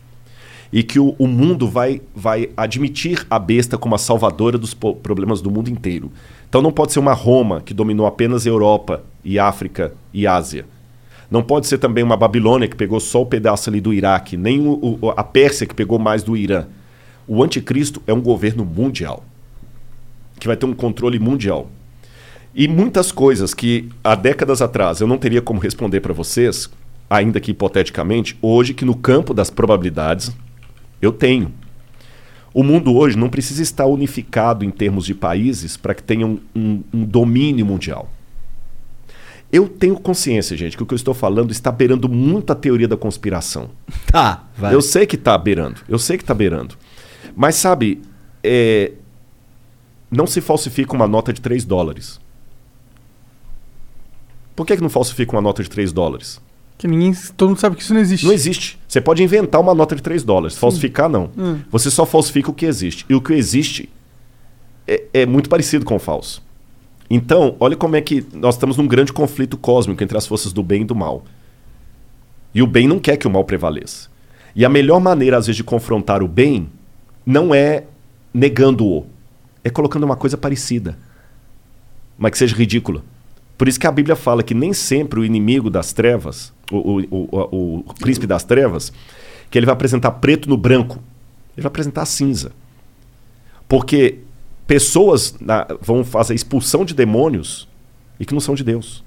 e 0.72 0.82
que 0.82 0.98
o, 1.00 1.14
o 1.18 1.26
mundo 1.26 1.68
vai, 1.68 2.00
vai 2.14 2.50
admitir 2.56 3.26
a 3.28 3.38
besta 3.38 3.76
como 3.76 3.94
a 3.94 3.98
salvadora 3.98 4.56
dos 4.56 4.72
problemas 4.74 5.40
do 5.40 5.50
mundo 5.50 5.68
inteiro. 5.68 6.10
Então 6.48 6.62
não 6.62 6.70
pode 6.72 6.92
ser 6.92 7.00
uma 7.00 7.12
Roma 7.12 7.60
que 7.60 7.74
dominou 7.74 8.06
apenas 8.06 8.46
Europa 8.46 9.02
e 9.24 9.38
África 9.38 9.92
e 10.14 10.26
Ásia. 10.26 10.64
Não 11.30 11.42
pode 11.42 11.66
ser 11.66 11.78
também 11.78 12.02
uma 12.02 12.16
Babilônia 12.16 12.66
que 12.68 12.76
pegou 12.76 12.98
só 12.98 13.22
o 13.22 13.26
pedaço 13.26 13.70
ali 13.70 13.80
do 13.80 13.92
Iraque, 13.94 14.36
nem 14.36 14.60
o- 14.60 14.98
o- 15.00 15.10
a 15.16 15.22
Pérsia 15.22 15.66
que 15.66 15.74
pegou 15.74 15.98
mais 15.98 16.22
do 16.22 16.36
Irã. 16.36 16.64
O 17.26 17.42
anticristo 17.44 18.02
é 18.06 18.12
um 18.12 18.20
governo 18.20 18.64
mundial, 18.64 19.24
que 20.40 20.48
vai 20.48 20.56
ter 20.56 20.66
um 20.66 20.72
controle 20.74 21.18
mundial. 21.20 21.70
E 22.52 22.66
muitas 22.66 23.12
coisas 23.12 23.54
que 23.54 23.88
há 24.02 24.16
décadas 24.16 24.60
atrás 24.60 25.00
eu 25.00 25.06
não 25.06 25.18
teria 25.18 25.40
como 25.40 25.60
responder 25.60 26.00
para 26.00 26.12
vocês, 26.12 26.68
ainda 27.08 27.38
que 27.40 27.52
hipoteticamente, 27.52 28.36
hoje 28.42 28.74
que 28.74 28.84
no 28.84 28.96
campo 28.96 29.32
das 29.32 29.50
probabilidades 29.50 30.32
eu 31.00 31.12
tenho. 31.12 31.52
O 32.52 32.62
mundo 32.64 32.94
hoje 32.96 33.16
não 33.16 33.28
precisa 33.28 33.62
estar 33.62 33.86
unificado 33.86 34.64
em 34.64 34.70
termos 34.70 35.06
de 35.06 35.14
países 35.14 35.76
para 35.76 35.94
que 35.94 36.02
tenha 36.02 36.26
um, 36.26 36.40
um- 36.54 36.82
um 36.92 37.04
domínio 37.04 37.64
mundial. 37.64 38.10
Eu 39.52 39.68
tenho 39.68 39.98
consciência, 39.98 40.56
gente, 40.56 40.76
que 40.76 40.82
o 40.82 40.86
que 40.86 40.94
eu 40.94 40.96
estou 40.96 41.14
falando 41.14 41.50
está 41.50 41.70
beirando 41.72 42.08
muito 42.08 42.52
a 42.52 42.56
teoria 42.56 42.86
da 42.88 42.96
conspiração. 42.96 43.70
Tá, 44.10 44.44
vai. 44.58 44.74
Eu 44.74 44.82
sei 44.82 45.06
que 45.06 45.14
está 45.14 45.38
beirando, 45.38 45.80
eu 45.88 45.96
sei 45.98 46.16
que 46.16 46.24
está 46.24 46.34
beirando. 46.34 46.74
Mas 47.36 47.54
sabe, 47.54 48.02
é, 48.42 48.92
não 50.10 50.26
se 50.26 50.40
falsifica 50.40 50.92
uma 50.94 51.06
nota 51.06 51.32
de 51.32 51.40
3 51.40 51.64
dólares. 51.64 52.18
Por 54.56 54.66
que, 54.66 54.74
que 54.76 54.82
não 54.82 54.90
falsifica 54.90 55.30
uma 55.32 55.40
nota 55.40 55.62
de 55.62 55.70
3 55.70 55.92
dólares? 55.92 56.40
Que 56.80 56.88
ninguém. 56.88 57.12
Todo 57.36 57.50
mundo 57.50 57.60
sabe 57.60 57.76
que 57.76 57.82
isso 57.82 57.92
não 57.92 58.00
existe. 58.00 58.24
Não 58.24 58.32
existe. 58.32 58.78
Você 58.88 59.02
pode 59.02 59.22
inventar 59.22 59.60
uma 59.60 59.74
nota 59.74 59.94
de 59.94 60.02
3 60.02 60.24
dólares. 60.24 60.56
Falsificar, 60.56 61.10
não. 61.10 61.30
Hum. 61.36 61.58
Você 61.70 61.90
só 61.90 62.06
falsifica 62.06 62.50
o 62.50 62.54
que 62.54 62.64
existe. 62.64 63.04
E 63.06 63.14
o 63.14 63.20
que 63.20 63.34
existe 63.34 63.90
é, 64.88 65.02
é 65.12 65.26
muito 65.26 65.50
parecido 65.50 65.84
com 65.84 65.96
o 65.96 65.98
falso. 65.98 66.42
Então, 67.10 67.54
olha 67.60 67.76
como 67.76 67.96
é 67.96 68.00
que 68.00 68.24
nós 68.32 68.54
estamos 68.54 68.78
num 68.78 68.86
grande 68.86 69.12
conflito 69.12 69.58
cósmico 69.58 70.02
entre 70.02 70.16
as 70.16 70.26
forças 70.26 70.54
do 70.54 70.62
bem 70.62 70.80
e 70.80 70.84
do 70.86 70.94
mal. 70.94 71.22
E 72.54 72.62
o 72.62 72.66
bem 72.66 72.88
não 72.88 72.98
quer 72.98 73.18
que 73.18 73.26
o 73.26 73.30
mal 73.30 73.44
prevaleça. 73.44 74.08
E 74.56 74.64
a 74.64 74.68
melhor 74.70 75.00
maneira, 75.00 75.36
às 75.36 75.48
vezes, 75.48 75.58
de 75.58 75.64
confrontar 75.64 76.22
o 76.22 76.28
bem 76.28 76.66
não 77.26 77.54
é 77.54 77.84
negando-o, 78.32 79.04
é 79.62 79.68
colocando 79.68 80.04
uma 80.04 80.16
coisa 80.16 80.38
parecida, 80.38 80.96
mas 82.16 82.30
que 82.30 82.38
seja 82.38 82.56
ridícula. 82.56 83.04
Por 83.58 83.68
isso 83.68 83.78
que 83.78 83.86
a 83.86 83.92
Bíblia 83.92 84.16
fala 84.16 84.42
que 84.42 84.54
nem 84.54 84.72
sempre 84.72 85.20
o 85.20 85.24
inimigo 85.26 85.68
das 85.68 85.92
trevas, 85.92 86.54
o, 86.70 87.00
o, 87.10 87.84
o, 87.86 87.94
príncipe 87.94 88.26
das 88.26 88.44
trevas, 88.44 88.92
que 89.50 89.58
ele 89.58 89.66
vai 89.66 89.72
apresentar 89.72 90.12
preto 90.12 90.48
no 90.48 90.56
branco, 90.56 90.96
ele 91.56 91.62
vai 91.62 91.68
apresentar 91.68 92.04
cinza. 92.06 92.52
Porque 93.68 94.18
pessoas 94.66 95.34
na- 95.40 95.66
vão 95.80 96.04
fazer 96.04 96.34
expulsão 96.34 96.84
de 96.84 96.94
demônios 96.94 97.68
e 98.18 98.24
que 98.24 98.32
não 98.32 98.40
são 98.40 98.54
de 98.54 98.64
Deus. 98.64 99.04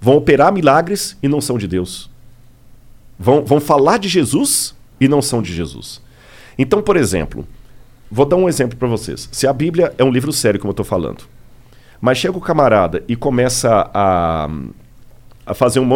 Vão 0.00 0.16
operar 0.16 0.52
milagres 0.52 1.16
e 1.22 1.28
não 1.28 1.40
são 1.40 1.58
de 1.58 1.66
Deus. 1.66 2.10
Vão, 3.18 3.44
vão 3.44 3.60
falar 3.60 3.98
de 3.98 4.08
Jesus 4.08 4.74
e 5.00 5.08
não 5.08 5.20
são 5.20 5.42
de 5.42 5.52
Jesus. 5.52 6.00
Então, 6.56 6.80
por 6.80 6.96
exemplo, 6.96 7.46
vou 8.10 8.24
dar 8.24 8.36
um 8.36 8.48
exemplo 8.48 8.78
para 8.78 8.88
vocês. 8.88 9.28
Se 9.32 9.46
a 9.46 9.52
Bíblia 9.52 9.92
é 9.98 10.04
um 10.04 10.10
livro 10.10 10.32
sério, 10.32 10.60
como 10.60 10.70
eu 10.70 10.72
estou 10.72 10.84
falando, 10.84 11.24
mas 12.00 12.18
chega 12.18 12.36
o 12.36 12.40
camarada 12.40 13.04
e 13.08 13.16
começa 13.16 13.90
a, 13.92 14.48
a 15.50 15.54
fazer 15.54 15.80
um, 15.80 15.92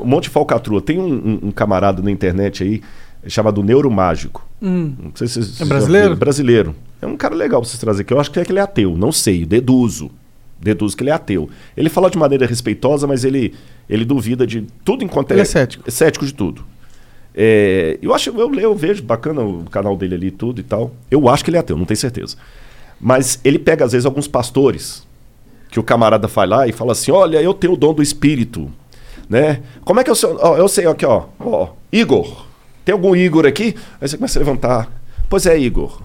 um 0.00 0.04
monte 0.04 0.24
de 0.24 0.30
falcatrua. 0.30 0.80
Tem 0.80 0.98
um, 0.98 1.40
um- 1.44 1.50
camarada 1.50 2.02
na 2.02 2.10
internet 2.10 2.62
aí 2.64 2.82
chamado 3.28 3.62
Neuromágico. 3.62 4.46
Hum. 4.62 4.94
Não 5.02 5.12
sei 5.14 5.26
se 5.26 5.34
vocês 5.34 5.56
já 5.58 5.64
brasileiro? 5.64 6.06
viram. 6.08 6.18
Brasileiro. 6.18 6.76
É 7.00 7.06
um 7.06 7.16
cara 7.16 7.34
legal 7.34 7.60
pra 7.60 7.68
vocês 7.68 7.78
trazer 7.80 8.02
aqui. 8.02 8.12
Eu 8.12 8.20
acho 8.20 8.30
que 8.30 8.38
é 8.40 8.44
que 8.44 8.52
ele 8.52 8.58
é 8.58 8.62
ateu. 8.62 8.96
Não 8.96 9.12
sei, 9.12 9.44
deduzo. 9.44 10.10
Deduzo 10.60 10.96
que 10.96 11.02
ele 11.02 11.10
é 11.10 11.12
ateu. 11.12 11.48
Ele 11.76 11.88
fala 11.88 12.10
de 12.10 12.16
maneira 12.18 12.46
respeitosa, 12.46 13.06
mas 13.06 13.24
ele, 13.24 13.54
ele 13.88 14.04
duvida 14.04 14.46
de 14.46 14.66
tudo 14.84 15.04
enquanto 15.04 15.30
Ele 15.32 15.40
é 15.40 15.44
cético. 15.44 15.84
É 15.86 15.90
cético 15.90 16.24
de 16.24 16.32
tudo. 16.32 16.64
É, 17.34 17.98
eu 18.00 18.14
acho, 18.14 18.30
eu, 18.30 18.54
eu 18.54 18.74
vejo 18.74 19.02
bacana 19.02 19.42
o 19.42 19.64
canal 19.64 19.94
dele 19.96 20.14
ali 20.14 20.26
e 20.28 20.30
tudo 20.30 20.60
e 20.60 20.64
tal. 20.64 20.94
Eu 21.10 21.28
acho 21.28 21.44
que 21.44 21.50
ele 21.50 21.58
é 21.58 21.60
ateu, 21.60 21.76
não 21.76 21.84
tenho 21.84 21.98
certeza. 21.98 22.36
Mas 22.98 23.38
ele 23.44 23.58
pega, 23.58 23.84
às 23.84 23.92
vezes, 23.92 24.06
alguns 24.06 24.26
pastores 24.26 25.06
que 25.70 25.78
o 25.78 25.82
camarada 25.82 26.26
vai 26.28 26.46
lá 26.46 26.66
e 26.66 26.72
fala 26.72 26.92
assim: 26.92 27.10
olha, 27.10 27.42
eu 27.42 27.52
tenho 27.52 27.74
o 27.74 27.76
dom 27.76 27.92
do 27.92 28.02
espírito. 28.02 28.70
Né? 29.28 29.62
Como 29.84 30.00
é 30.00 30.04
que 30.04 30.10
eu 30.10 30.14
sei? 30.14 30.30
Ó, 30.40 30.56
eu 30.56 30.68
sei 30.68 30.86
aqui, 30.86 31.04
ó, 31.04 31.24
ó. 31.40 31.68
Igor. 31.92 32.46
Tem 32.84 32.92
algum 32.92 33.16
Igor 33.16 33.46
aqui? 33.46 33.74
Aí 34.00 34.08
você 34.08 34.16
começa 34.16 34.38
a 34.38 34.40
levantar. 34.40 34.88
Pois 35.28 35.46
é, 35.46 35.58
Igor. 35.58 36.00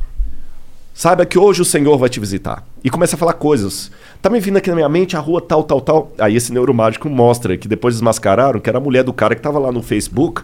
Saiba 0.94 1.26
que 1.26 1.40
hoje 1.40 1.62
o 1.62 1.66
Senhor 1.66 1.98
vai 1.98 2.10
te 2.10 2.20
visitar. 2.20 2.66
E 2.84 2.90
começa 2.90 3.16
a 3.16 3.20
falar 3.20 3.34
coisas. 3.34 3.92
Tá 4.22 4.30
me 4.30 4.40
vindo 4.40 4.58
aqui 4.58 4.70
na 4.70 4.76
minha 4.76 4.90
mente 4.90 5.16
a 5.16 5.20
rua 5.20 5.40
tal, 5.42 5.64
tal, 5.64 5.80
tal. 5.80 6.12
Aí 6.18 6.36
esse 6.36 6.52
neuromágico 6.52 7.10
mostra 7.10 7.58
que 7.58 7.68
depois 7.68 7.96
desmascararam 7.96 8.60
que 8.60 8.70
era 8.70 8.78
a 8.78 8.82
mulher 8.82 9.04
do 9.04 9.14
cara 9.14 9.36
que 9.36 9.42
tava 9.42 9.58
lá 9.58 9.72
no 9.72 9.82
Facebook 9.82 10.44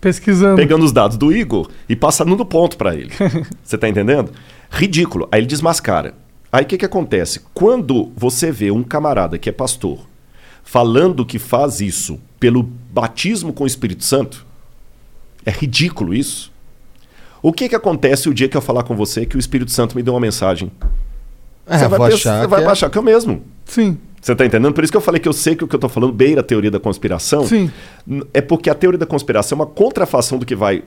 Pesquisando. 0.00 0.56
pegando 0.56 0.84
os 0.84 0.92
dados 0.92 1.16
do 1.16 1.32
Igor 1.32 1.68
e 1.88 1.96
passando 1.96 2.36
no 2.36 2.44
ponto 2.46 2.76
pra 2.76 2.94
ele. 2.94 3.10
Você 3.64 3.76
tá 3.76 3.88
entendendo? 3.88 4.30
Ridículo. 4.70 5.28
Aí 5.32 5.40
ele 5.40 5.46
desmascara. 5.46 6.14
Aí 6.52 6.64
o 6.64 6.66
que, 6.66 6.78
que 6.78 6.84
acontece? 6.84 7.40
Quando 7.54 8.10
você 8.16 8.50
vê 8.50 8.72
um 8.72 8.82
camarada 8.82 9.38
que 9.38 9.48
é 9.48 9.52
pastor 9.52 10.00
falando 10.62 11.24
que 11.26 11.38
faz 11.38 11.80
isso 11.80 12.20
pelo 12.38 12.62
batismo 12.62 13.52
com 13.52 13.64
o 13.64 13.66
Espírito 13.66 14.04
Santo, 14.04 14.46
é 15.44 15.50
ridículo 15.50 16.14
isso. 16.14 16.52
O 17.42 17.52
que, 17.52 17.68
que 17.68 17.74
acontece 17.74 18.28
o 18.28 18.34
dia 18.34 18.48
que 18.48 18.56
eu 18.56 18.60
falar 18.60 18.82
com 18.82 18.94
você 18.94 19.24
que 19.24 19.36
o 19.36 19.40
Espírito 19.40 19.70
Santo 19.70 19.96
me 19.96 20.02
deu 20.02 20.12
uma 20.14 20.20
mensagem? 20.20 20.70
É, 21.66 21.78
você 21.78 21.88
vai, 21.88 22.10
pensar- 22.10 22.14
achar 22.32 22.40
você 22.40 22.46
vai 22.48 22.60
que 22.60 22.66
é- 22.66 22.70
achar 22.70 22.90
que 22.90 22.98
é 22.98 23.00
o 23.00 23.04
mesmo. 23.04 23.42
Sim. 23.64 23.98
Você 24.20 24.34
tá 24.34 24.44
entendendo? 24.44 24.74
Por 24.74 24.84
isso 24.84 24.92
que 24.92 24.96
eu 24.96 25.00
falei 25.00 25.18
que 25.18 25.28
eu 25.28 25.32
sei 25.32 25.56
que 25.56 25.64
o 25.64 25.68
que 25.68 25.74
eu 25.74 25.78
tô 25.80 25.88
falando 25.88 26.12
beira 26.12 26.40
a 26.40 26.44
teoria 26.44 26.70
da 26.70 26.78
conspiração. 26.78 27.46
Sim. 27.46 27.70
É 28.34 28.42
porque 28.42 28.68
a 28.68 28.74
teoria 28.74 28.98
da 28.98 29.06
conspiração 29.06 29.56
é 29.56 29.60
uma 29.60 29.66
contrafação 29.66 30.38
do 30.38 30.44
que 30.44 30.54
vai 30.54 30.84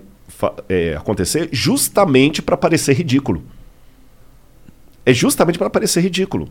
é, 0.70 0.96
acontecer 0.96 1.50
justamente 1.52 2.42
para 2.44 2.56
parecer 2.56 2.94
ridículo. 2.94 3.42
É 5.06 5.14
justamente 5.14 5.58
para 5.58 5.70
parecer 5.70 6.02
ridículo. 6.02 6.48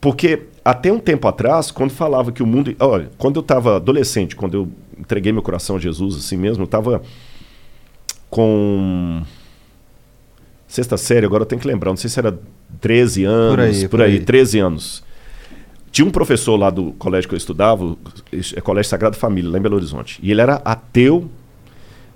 Porque 0.00 0.44
até 0.64 0.92
um 0.92 0.98
tempo 0.98 1.26
atrás, 1.28 1.70
quando 1.70 1.90
falava 1.90 2.32
que 2.32 2.42
o 2.42 2.46
mundo. 2.46 2.74
Olha, 2.80 3.10
quando 3.16 3.36
eu 3.36 3.40
estava 3.40 3.76
adolescente, 3.76 4.34
quando 4.34 4.54
eu 4.54 4.68
entreguei 4.98 5.32
meu 5.32 5.42
coração 5.42 5.76
a 5.76 5.78
Jesus 5.78 6.16
assim 6.16 6.36
mesmo, 6.36 6.62
eu 6.62 6.66
estava 6.66 7.02
com. 8.28 9.22
Sexta 10.66 10.96
série, 10.96 11.24
agora 11.24 11.42
eu 11.42 11.46
tenho 11.46 11.60
que 11.60 11.68
lembrar, 11.68 11.90
não 11.90 11.96
sei 11.96 12.10
se 12.10 12.18
era 12.18 12.36
13 12.80 13.24
anos, 13.24 13.50
Por 13.50 13.60
aí, 13.60 13.88
por 13.88 14.02
aí, 14.02 14.12
aí. 14.14 14.20
13 14.20 14.58
anos. 14.58 15.04
Tinha 15.92 16.04
um 16.04 16.10
professor 16.10 16.56
lá 16.56 16.68
do 16.68 16.92
colégio 16.92 17.28
que 17.28 17.34
eu 17.34 17.38
estudava, 17.38 17.96
é 18.32 18.60
Colégio 18.60 18.90
Sagrado 18.90 19.16
Família, 19.16 19.50
lá 19.50 19.58
em 19.58 19.62
Belo 19.62 19.76
Horizonte. 19.76 20.18
E 20.22 20.30
ele 20.30 20.40
era 20.40 20.56
ateu, 20.56 21.30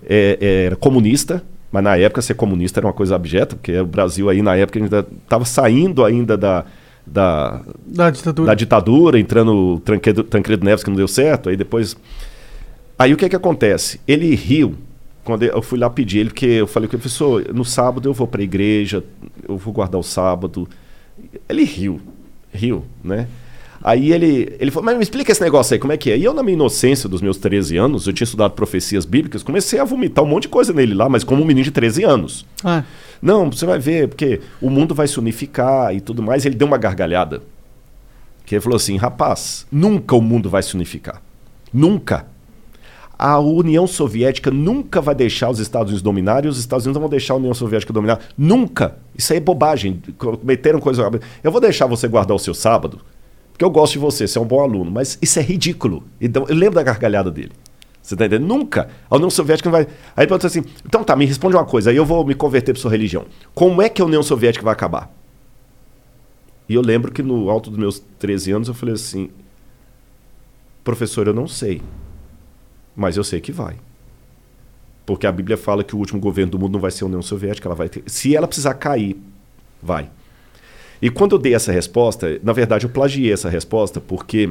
é, 0.04 0.36
é, 0.40 0.64
era 0.66 0.76
comunista, 0.76 1.42
mas 1.72 1.82
na 1.82 1.96
época 1.96 2.20
ser 2.20 2.34
comunista 2.34 2.80
era 2.80 2.86
uma 2.88 2.92
coisa 2.92 3.14
abjeta, 3.14 3.56
porque 3.56 3.78
o 3.78 3.86
Brasil 3.86 4.28
aí 4.28 4.42
na 4.42 4.56
época 4.56 4.80
ainda 4.80 5.06
estava 5.22 5.44
saindo 5.44 6.04
ainda 6.04 6.36
da, 6.36 6.66
da, 7.06 7.62
Da 7.86 8.10
ditadura. 8.10 8.46
da 8.46 8.54
ditadura, 8.54 9.18
entrando 9.18 9.52
o 9.54 9.80
Tancredo, 9.80 10.24
Tancredo 10.24 10.64
Neves 10.64 10.84
que 10.84 10.90
não 10.90 10.96
deu 10.96 11.08
certo, 11.08 11.48
aí 11.48 11.56
depois... 11.56 11.96
Aí 12.98 13.14
o 13.14 13.16
que 13.16 13.24
é 13.24 13.28
que 13.28 13.36
acontece? 13.36 14.00
Ele 14.06 14.34
riu 14.34 14.76
quando 15.24 15.42
eu 15.42 15.62
fui 15.62 15.78
lá 15.78 15.88
pedir 15.88 16.18
ele, 16.18 16.30
porque 16.30 16.46
eu 16.46 16.66
falei 16.66 16.88
com 16.88 16.96
ele, 16.96 17.02
professor, 17.02 17.46
no 17.54 17.64
sábado 17.64 18.08
eu 18.08 18.12
vou 18.12 18.26
para 18.26 18.40
a 18.40 18.44
igreja, 18.44 19.04
eu 19.48 19.56
vou 19.56 19.72
guardar 19.72 20.00
o 20.00 20.02
sábado. 20.02 20.68
Ele 21.48 21.64
riu, 21.64 22.00
riu, 22.52 22.84
né? 23.02 23.26
Aí 23.82 24.12
ele, 24.12 24.54
ele 24.60 24.70
falou, 24.70 24.84
mas 24.84 24.96
me 24.96 25.02
explica 25.02 25.32
esse 25.32 25.40
negócio 25.40 25.72
aí, 25.72 25.80
como 25.80 25.92
é 25.92 25.96
que 25.96 26.10
é? 26.10 26.18
E 26.18 26.22
eu, 26.24 26.34
na 26.34 26.42
minha 26.42 26.52
inocência 26.52 27.08
dos 27.08 27.22
meus 27.22 27.38
13 27.38 27.78
anos, 27.78 28.06
eu 28.06 28.12
tinha 28.12 28.26
estudado 28.26 28.52
profecias 28.52 29.06
bíblicas, 29.06 29.42
comecei 29.42 29.78
a 29.78 29.84
vomitar 29.84 30.22
um 30.22 30.28
monte 30.28 30.42
de 30.42 30.48
coisa 30.48 30.72
nele 30.72 30.92
lá, 30.94 31.08
mas 31.08 31.24
como 31.24 31.42
um 31.42 31.46
menino 31.46 31.64
de 31.64 31.70
13 31.70 32.04
anos. 32.04 32.44
Ah, 32.62 32.84
Não, 33.22 33.50
você 33.50 33.64
vai 33.64 33.78
ver, 33.78 34.08
porque 34.08 34.40
o 34.60 34.68
mundo 34.68 34.94
vai 34.94 35.08
se 35.08 35.18
unificar 35.18 35.94
e 35.94 36.00
tudo 36.00 36.22
mais. 36.22 36.44
Ele 36.44 36.54
deu 36.54 36.66
uma 36.66 36.76
gargalhada. 36.78 37.42
Que 38.44 38.54
ele 38.54 38.62
falou 38.62 38.76
assim: 38.76 38.96
rapaz, 38.96 39.66
nunca 39.70 40.14
o 40.16 40.20
mundo 40.20 40.50
vai 40.50 40.62
se 40.62 40.74
unificar. 40.74 41.22
Nunca. 41.72 42.26
A 43.18 43.38
União 43.38 43.86
Soviética 43.86 44.50
nunca 44.50 45.00
vai 45.00 45.14
deixar 45.14 45.50
os 45.50 45.58
Estados 45.58 45.88
Unidos 45.88 46.02
dominar 46.02 46.44
e 46.46 46.48
os 46.48 46.58
Estados 46.58 46.86
Unidos 46.86 46.96
não 46.96 47.02
vão 47.02 47.10
deixar 47.10 47.34
a 47.34 47.36
União 47.36 47.52
Soviética 47.52 47.92
dominar. 47.92 48.18
Nunca. 48.36 48.96
Isso 49.16 49.32
aí 49.32 49.36
é 49.36 49.40
bobagem. 49.40 50.02
Cometeram 50.16 50.80
coisa. 50.80 51.10
Eu 51.44 51.52
vou 51.52 51.60
deixar 51.60 51.86
você 51.86 52.08
guardar 52.08 52.34
o 52.34 52.38
seu 52.38 52.54
sábado, 52.54 53.00
porque 53.60 53.64
eu 53.66 53.70
gosto 53.70 53.92
de 53.92 53.98
você, 53.98 54.26
você 54.26 54.38
é 54.38 54.40
um 54.40 54.46
bom 54.46 54.62
aluno. 54.62 54.90
Mas 54.90 55.18
isso 55.20 55.38
é 55.38 55.42
ridículo. 55.42 56.02
Então, 56.18 56.46
eu 56.48 56.54
lembro 56.54 56.76
da 56.76 56.82
gargalhada 56.82 57.30
dele. 57.30 57.52
Você 58.00 58.16
tá 58.16 58.24
entendendo? 58.24 58.48
Nunca. 58.48 58.88
A 59.10 59.16
União 59.16 59.28
Soviética 59.28 59.68
não 59.68 59.72
vai. 59.72 59.82
Aí 59.82 60.22
ele 60.22 60.26
perguntou 60.28 60.46
assim: 60.46 60.64
então 60.82 61.04
tá, 61.04 61.14
me 61.14 61.26
responde 61.26 61.54
uma 61.54 61.66
coisa, 61.66 61.90
aí 61.90 61.96
eu 61.96 62.06
vou 62.06 62.24
me 62.24 62.34
converter 62.34 62.72
para 62.72 62.80
sua 62.80 62.90
religião. 62.90 63.26
Como 63.54 63.82
é 63.82 63.90
que 63.90 64.00
a 64.00 64.04
União 64.06 64.22
Soviética 64.22 64.64
vai 64.64 64.72
acabar? 64.72 65.14
E 66.66 66.74
eu 66.74 66.80
lembro 66.80 67.12
que 67.12 67.22
no 67.22 67.50
alto 67.50 67.68
dos 67.68 67.78
meus 67.78 68.02
13 68.18 68.50
anos 68.50 68.68
eu 68.68 68.72
falei 68.72 68.94
assim: 68.94 69.28
professor, 70.82 71.26
eu 71.26 71.34
não 71.34 71.46
sei. 71.46 71.82
Mas 72.96 73.18
eu 73.18 73.24
sei 73.24 73.42
que 73.42 73.52
vai. 73.52 73.76
Porque 75.04 75.26
a 75.26 75.32
Bíblia 75.32 75.58
fala 75.58 75.84
que 75.84 75.94
o 75.94 75.98
último 75.98 76.18
governo 76.18 76.52
do 76.52 76.58
mundo 76.58 76.72
não 76.72 76.80
vai 76.80 76.90
ser 76.90 77.04
a 77.04 77.08
União 77.08 77.20
Soviética, 77.20 77.68
ela 77.68 77.74
vai 77.74 77.90
ter. 77.90 78.04
Se 78.06 78.34
ela 78.34 78.46
precisar 78.46 78.72
cair, 78.72 79.20
vai. 79.82 80.08
E 81.02 81.08
quando 81.10 81.36
eu 81.36 81.38
dei 81.38 81.54
essa 81.54 81.72
resposta, 81.72 82.38
na 82.42 82.52
verdade 82.52 82.84
eu 82.84 82.90
plagiei 82.90 83.32
essa 83.32 83.48
resposta 83.48 84.00
porque 84.00 84.50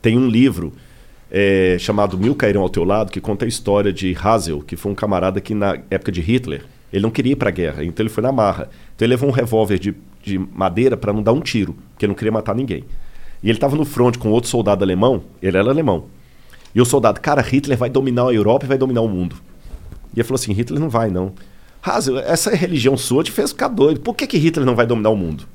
tem 0.00 0.16
um 0.16 0.28
livro 0.28 0.72
é, 1.30 1.76
chamado 1.80 2.16
Mil 2.16 2.34
Cairão 2.34 2.62
ao 2.62 2.68
Teu 2.68 2.84
Lado 2.84 3.10
que 3.10 3.20
conta 3.20 3.44
a 3.44 3.48
história 3.48 3.92
de 3.92 4.16
Hazel, 4.20 4.60
que 4.60 4.76
foi 4.76 4.92
um 4.92 4.94
camarada 4.94 5.40
que 5.40 5.54
na 5.54 5.78
época 5.90 6.12
de 6.12 6.20
Hitler, 6.20 6.64
ele 6.92 7.02
não 7.02 7.10
queria 7.10 7.32
ir 7.32 7.36
para 7.36 7.48
a 7.48 7.52
guerra, 7.52 7.84
então 7.84 8.04
ele 8.04 8.10
foi 8.10 8.22
na 8.22 8.30
marra. 8.30 8.68
Então 8.94 9.04
ele 9.04 9.14
levou 9.14 9.28
um 9.28 9.32
revólver 9.32 9.78
de, 9.80 9.94
de 10.22 10.38
madeira 10.38 10.96
para 10.96 11.12
não 11.12 11.22
dar 11.22 11.32
um 11.32 11.40
tiro, 11.40 11.74
porque 11.90 12.04
ele 12.04 12.10
não 12.10 12.16
queria 12.16 12.30
matar 12.30 12.54
ninguém. 12.54 12.84
E 13.42 13.48
ele 13.48 13.56
estava 13.56 13.74
no 13.74 13.84
front 13.84 14.16
com 14.16 14.30
outro 14.30 14.48
soldado 14.48 14.84
alemão, 14.84 15.24
ele 15.42 15.56
era 15.56 15.68
alemão. 15.68 16.06
E 16.72 16.80
o 16.80 16.84
soldado, 16.84 17.20
cara, 17.20 17.42
Hitler 17.42 17.76
vai 17.76 17.90
dominar 17.90 18.28
a 18.28 18.32
Europa 18.32 18.64
e 18.64 18.68
vai 18.68 18.78
dominar 18.78 19.00
o 19.00 19.08
mundo. 19.08 19.36
E 20.14 20.20
ele 20.20 20.24
falou 20.24 20.36
assim: 20.36 20.52
Hitler 20.52 20.80
não 20.80 20.88
vai, 20.88 21.10
não. 21.10 21.32
Hazel, 21.82 22.18
essa 22.18 22.54
religião 22.54 22.96
sua 22.96 23.22
te 23.22 23.30
fez 23.30 23.50
ficar 23.50 23.68
doido. 23.68 24.00
Por 24.00 24.14
que, 24.14 24.26
que 24.26 24.38
Hitler 24.38 24.64
não 24.64 24.74
vai 24.74 24.86
dominar 24.86 25.10
o 25.10 25.16
mundo? 25.16 25.46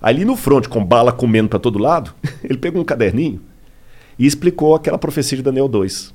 Ali 0.00 0.24
no 0.24 0.36
front, 0.36 0.66
com 0.68 0.84
bala 0.84 1.12
comendo 1.12 1.48
para 1.48 1.58
todo 1.58 1.78
lado, 1.78 2.14
ele 2.44 2.58
pegou 2.58 2.80
um 2.80 2.84
caderninho 2.84 3.40
e 4.18 4.26
explicou 4.26 4.74
aquela 4.74 4.98
profecia 4.98 5.36
de 5.36 5.42
Daniel 5.42 5.68
2. 5.68 6.14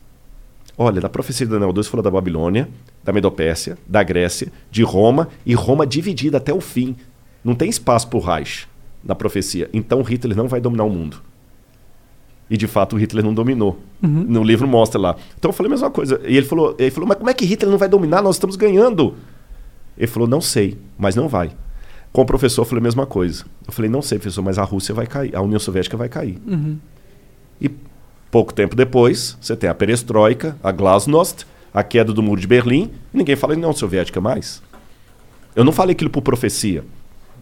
Olha, 0.78 1.02
da 1.02 1.10
profecia 1.10 1.46
de 1.46 1.52
Daniel 1.52 1.74
2 1.74 1.88
falou 1.88 2.04
da 2.04 2.10
Babilônia, 2.10 2.70
da 3.04 3.12
Medopérsia, 3.12 3.78
da 3.88 4.02
Grécia, 4.02 4.52
de 4.72 4.84
Roma, 4.84 5.28
e 5.46 5.54
Roma 5.54 5.86
dividida 5.86 6.38
até 6.38 6.54
o 6.54 6.62
fim. 6.62 6.96
Não 7.44 7.54
tem 7.54 7.70
espaço 7.70 8.08
para 8.08 8.18
o 8.18 8.22
Reich 8.22 8.68
na 9.04 9.16
profecia. 9.16 9.70
Então 9.74 10.02
Hitler 10.02 10.38
não 10.38 10.48
vai 10.48 10.62
dominar 10.62 10.84
o 10.84 10.90
mundo. 10.90 11.22
E 12.50 12.58
de 12.58 12.68
fato 12.68 12.98
Hitler 12.98 13.24
não 13.24 13.34
dominou. 13.34 13.80
Uhum. 14.02 14.26
No 14.28 14.44
livro 14.44 14.68
mostra 14.68 15.00
lá. 15.00 15.16
Então 15.38 15.50
eu 15.50 15.54
falei 15.54 15.70
a 15.70 15.72
mesma 15.72 15.90
coisa. 15.90 16.22
E 16.26 16.36
ele 16.36 16.46
falou, 16.46 16.76
ele 16.78 16.92
falou, 16.92 17.08
mas 17.08 17.18
como 17.18 17.30
é 17.30 17.34
que 17.34 17.46
Hitler 17.46 17.72
não 17.72 17.78
vai 17.78 17.88
dominar? 17.88 18.22
Nós 18.22 18.36
estamos 18.36 18.56
ganhando. 18.56 19.16
Ele 19.98 20.08
falou, 20.08 20.28
não 20.28 20.42
sei, 20.42 20.78
mas 20.98 21.16
não 21.16 21.28
vai. 21.28 21.52
Com 22.14 22.22
o 22.22 22.26
professor 22.26 22.62
eu 22.62 22.66
falei 22.66 22.82
a 22.82 22.84
mesma 22.84 23.06
coisa. 23.06 23.46
Eu 23.66 23.72
falei, 23.74 23.90
não 23.90 24.02
sei, 24.02 24.18
professor, 24.20 24.42
mas 24.42 24.58
a 24.58 24.64
Rússia 24.64 24.94
vai 24.94 25.08
cair, 25.08 25.36
a 25.36 25.42
União 25.42 25.60
Soviética 25.60 25.96
vai 25.96 26.10
cair. 26.10 26.38
Uhum. 26.46 26.78
E 27.60 27.70
pouco 28.30 28.54
tempo 28.54 28.76
depois, 28.76 29.38
você 29.40 29.56
tem 29.56 29.70
a 29.70 29.74
perestroika, 29.74 30.58
a 30.64 30.72
glasnost, 30.72 31.46
a 31.74 31.84
queda 31.84 32.12
do 32.12 32.22
muro 32.22 32.42
de 32.42 32.48
Berlim, 32.48 32.92
e 33.14 33.18
ninguém 33.18 33.36
fala 33.36 33.54
em 33.54 33.58
União 33.58 33.72
Soviética 33.74 34.20
mais. 34.20 34.62
Eu 35.56 35.64
não 35.64 35.72
falei 35.72 35.94
aquilo 35.94 36.10
por 36.10 36.22
profecia, 36.22 36.84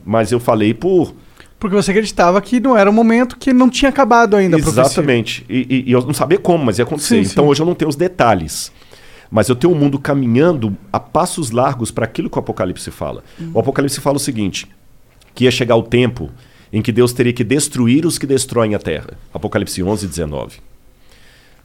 Mas 0.06 0.32
eu 0.32 0.40
falei 0.40 0.74
por. 0.74 1.14
Porque 1.60 1.76
você 1.76 1.92
acreditava 1.92 2.42
que 2.42 2.60
não 2.60 2.78
era 2.78 2.90
o 2.90 2.94
momento 2.94 3.38
que 3.38 3.52
não 3.52 3.70
tinha 3.70 3.90
acabado 3.90 4.36
ainda 4.36 4.56
a 4.56 4.60
profecia. 4.60 4.84
Exatamente. 4.84 5.46
E, 5.50 5.68
e- 5.70 5.90
e 5.90 5.92
eu 5.92 6.02
não 6.06 6.14
sabia 6.14 6.38
como, 6.40 6.64
mas 6.66 6.78
ia 6.80 6.84
acontecer. 6.86 7.24
Sim, 7.24 7.32
então 7.32 7.44
sim. 7.44 7.50
hoje 7.52 7.62
eu 7.62 7.66
não 7.66 7.76
tenho 7.76 7.90
os 7.90 7.96
detalhes. 7.98 8.72
Mas 9.30 9.48
eu 9.48 9.56
tenho 9.56 9.74
um 9.74 9.78
mundo 9.78 10.00
caminhando 10.00 10.76
a 10.92 11.00
passos 11.00 11.52
largos 11.52 11.92
para 11.92 12.06
aquilo 12.06 12.30
que 12.30 12.38
o 12.38 12.40
Apocalipse 12.40 12.90
fala. 12.90 13.24
Uhum. 13.40 13.52
O 13.54 13.60
Apocalipse 13.60 14.02
fala 14.02 14.18
o 14.18 14.20
seguinte: 14.20 14.68
que 15.36 15.44
ia 15.44 15.52
chegar 15.52 15.76
o 15.76 15.84
tempo 15.84 16.30
em 16.72 16.82
que 16.82 16.92
Deus 16.92 17.14
teria 17.14 17.34
que 17.34 17.44
destruir 17.44 18.06
os 18.06 18.18
que 18.18 18.28
destroem 18.28 18.76
a 18.76 18.80
terra. 18.80 19.18
Apocalipse 19.34 19.82
11, 19.82 20.08
19. 20.08 20.58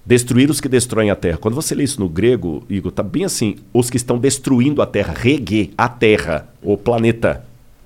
Destruir 0.04 0.50
os 0.50 0.60
que 0.60 0.68
destroem 0.68 1.10
a 1.10 1.16
terra. 1.16 1.38
Quando 1.38 1.54
você 1.54 1.74
lê 1.74 1.84
isso 1.84 2.00
no 2.00 2.08
grego, 2.08 2.64
Igor, 2.68 2.92
tá 2.92 3.02
bem 3.02 3.24
assim: 3.24 3.56
os 3.72 3.88
que 3.88 3.96
estão 3.96 4.18
destruindo 4.18 4.82
a 4.82 4.86
terra, 4.86 5.14
regue, 5.16 5.72
a 5.78 5.88
terra, 5.88 6.48
o 6.62 6.76
planeta 6.76 7.44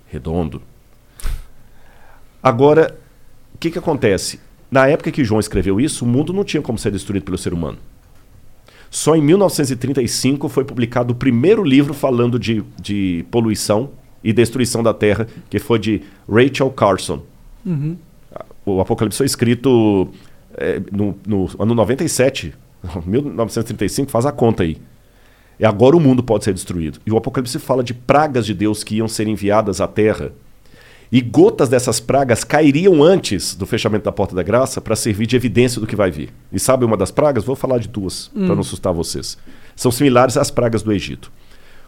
redondo. 0.08 0.60
Agora, 2.42 2.98
o 3.55 3.58
que, 3.58 3.70
que 3.70 3.78
acontece? 3.78 4.40
Na 4.70 4.86
época 4.86 5.10
que 5.10 5.24
João 5.24 5.40
escreveu 5.40 5.81
isso, 5.81 6.05
o 6.05 6.08
mundo 6.08 6.32
não 6.32 6.44
tinha 6.44 6.62
como 6.62 6.78
ser 6.78 6.90
destruído 6.90 7.24
pelo 7.24 7.39
ser 7.39 7.52
humano. 7.52 7.78
Só 8.91 9.15
em 9.15 9.23
1935 9.23 10.49
foi 10.49 10.65
publicado 10.65 11.12
o 11.12 11.17
primeiro 11.17 11.62
livro 11.62 11.92
falando 11.92 12.39
de, 12.39 12.65
de 12.81 13.25
poluição 13.31 13.91
e 14.23 14.33
destruição 14.33 14.83
da 14.83 14.94
Terra, 14.94 15.26
que 15.49 15.58
foi 15.58 15.78
de 15.78 16.02
Rachel 16.28 16.70
Carson. 16.70 17.23
Uhum. 17.65 17.97
O 18.65 18.81
Apocalipse 18.81 19.18
foi 19.18 19.26
escrito 19.26 20.08
eh, 20.57 20.81
no, 20.91 21.17
no 21.26 21.49
ano 21.58 21.75
97, 21.75 22.55
1935, 23.07 24.10
faz 24.12 24.26
a 24.26 24.33
conta 24.33 24.62
aí. 24.62 24.78
E 25.58 25.65
agora 25.65 25.97
o 25.97 26.00
mundo 26.00 26.23
pode 26.23 26.44
ser 26.44 26.55
destruído. 26.55 27.00
E 27.05 27.10
o 27.10 27.17
Apocalipse 27.17 27.58
fala 27.58 27.83
de 27.83 27.92
pragas 27.92 28.47
de 28.47 28.55
Deus 28.55 28.84
que 28.84 28.97
iam 28.97 29.08
ser 29.08 29.26
enviadas 29.26 29.81
à 29.81 29.89
Terra. 29.89 30.33
E 31.11 31.23
gotas 31.23 31.70
dessas 31.70 32.01
pragas 32.01 32.45
cairiam 32.45 33.03
antes 33.03 33.55
do 33.55 33.65
fechamento 33.65 34.05
da 34.05 34.12
porta 34.12 34.35
da 34.35 34.43
graça 34.43 34.81
para 34.81 34.95
servir 34.95 35.27
de 35.27 35.37
evidência 35.37 35.81
do 35.81 35.87
que 35.87 35.97
vai 35.97 36.11
vir. 36.11 36.31
E 36.53 36.61
sabe 36.61 36.85
uma 36.85 36.99
das 36.99 37.11
pragas? 37.11 37.45
Vou 37.45 37.57
falar 37.57 37.78
de 37.78 37.89
duas, 37.89 38.31
Hum. 38.37 38.45
para 38.45 38.55
não 38.55 38.61
assustar 38.61 38.93
vocês. 38.93 39.39
São 39.75 39.91
similares 39.91 40.37
às 40.37 40.51
pragas 40.51 40.83
do 40.83 40.93
Egito. 40.93 41.33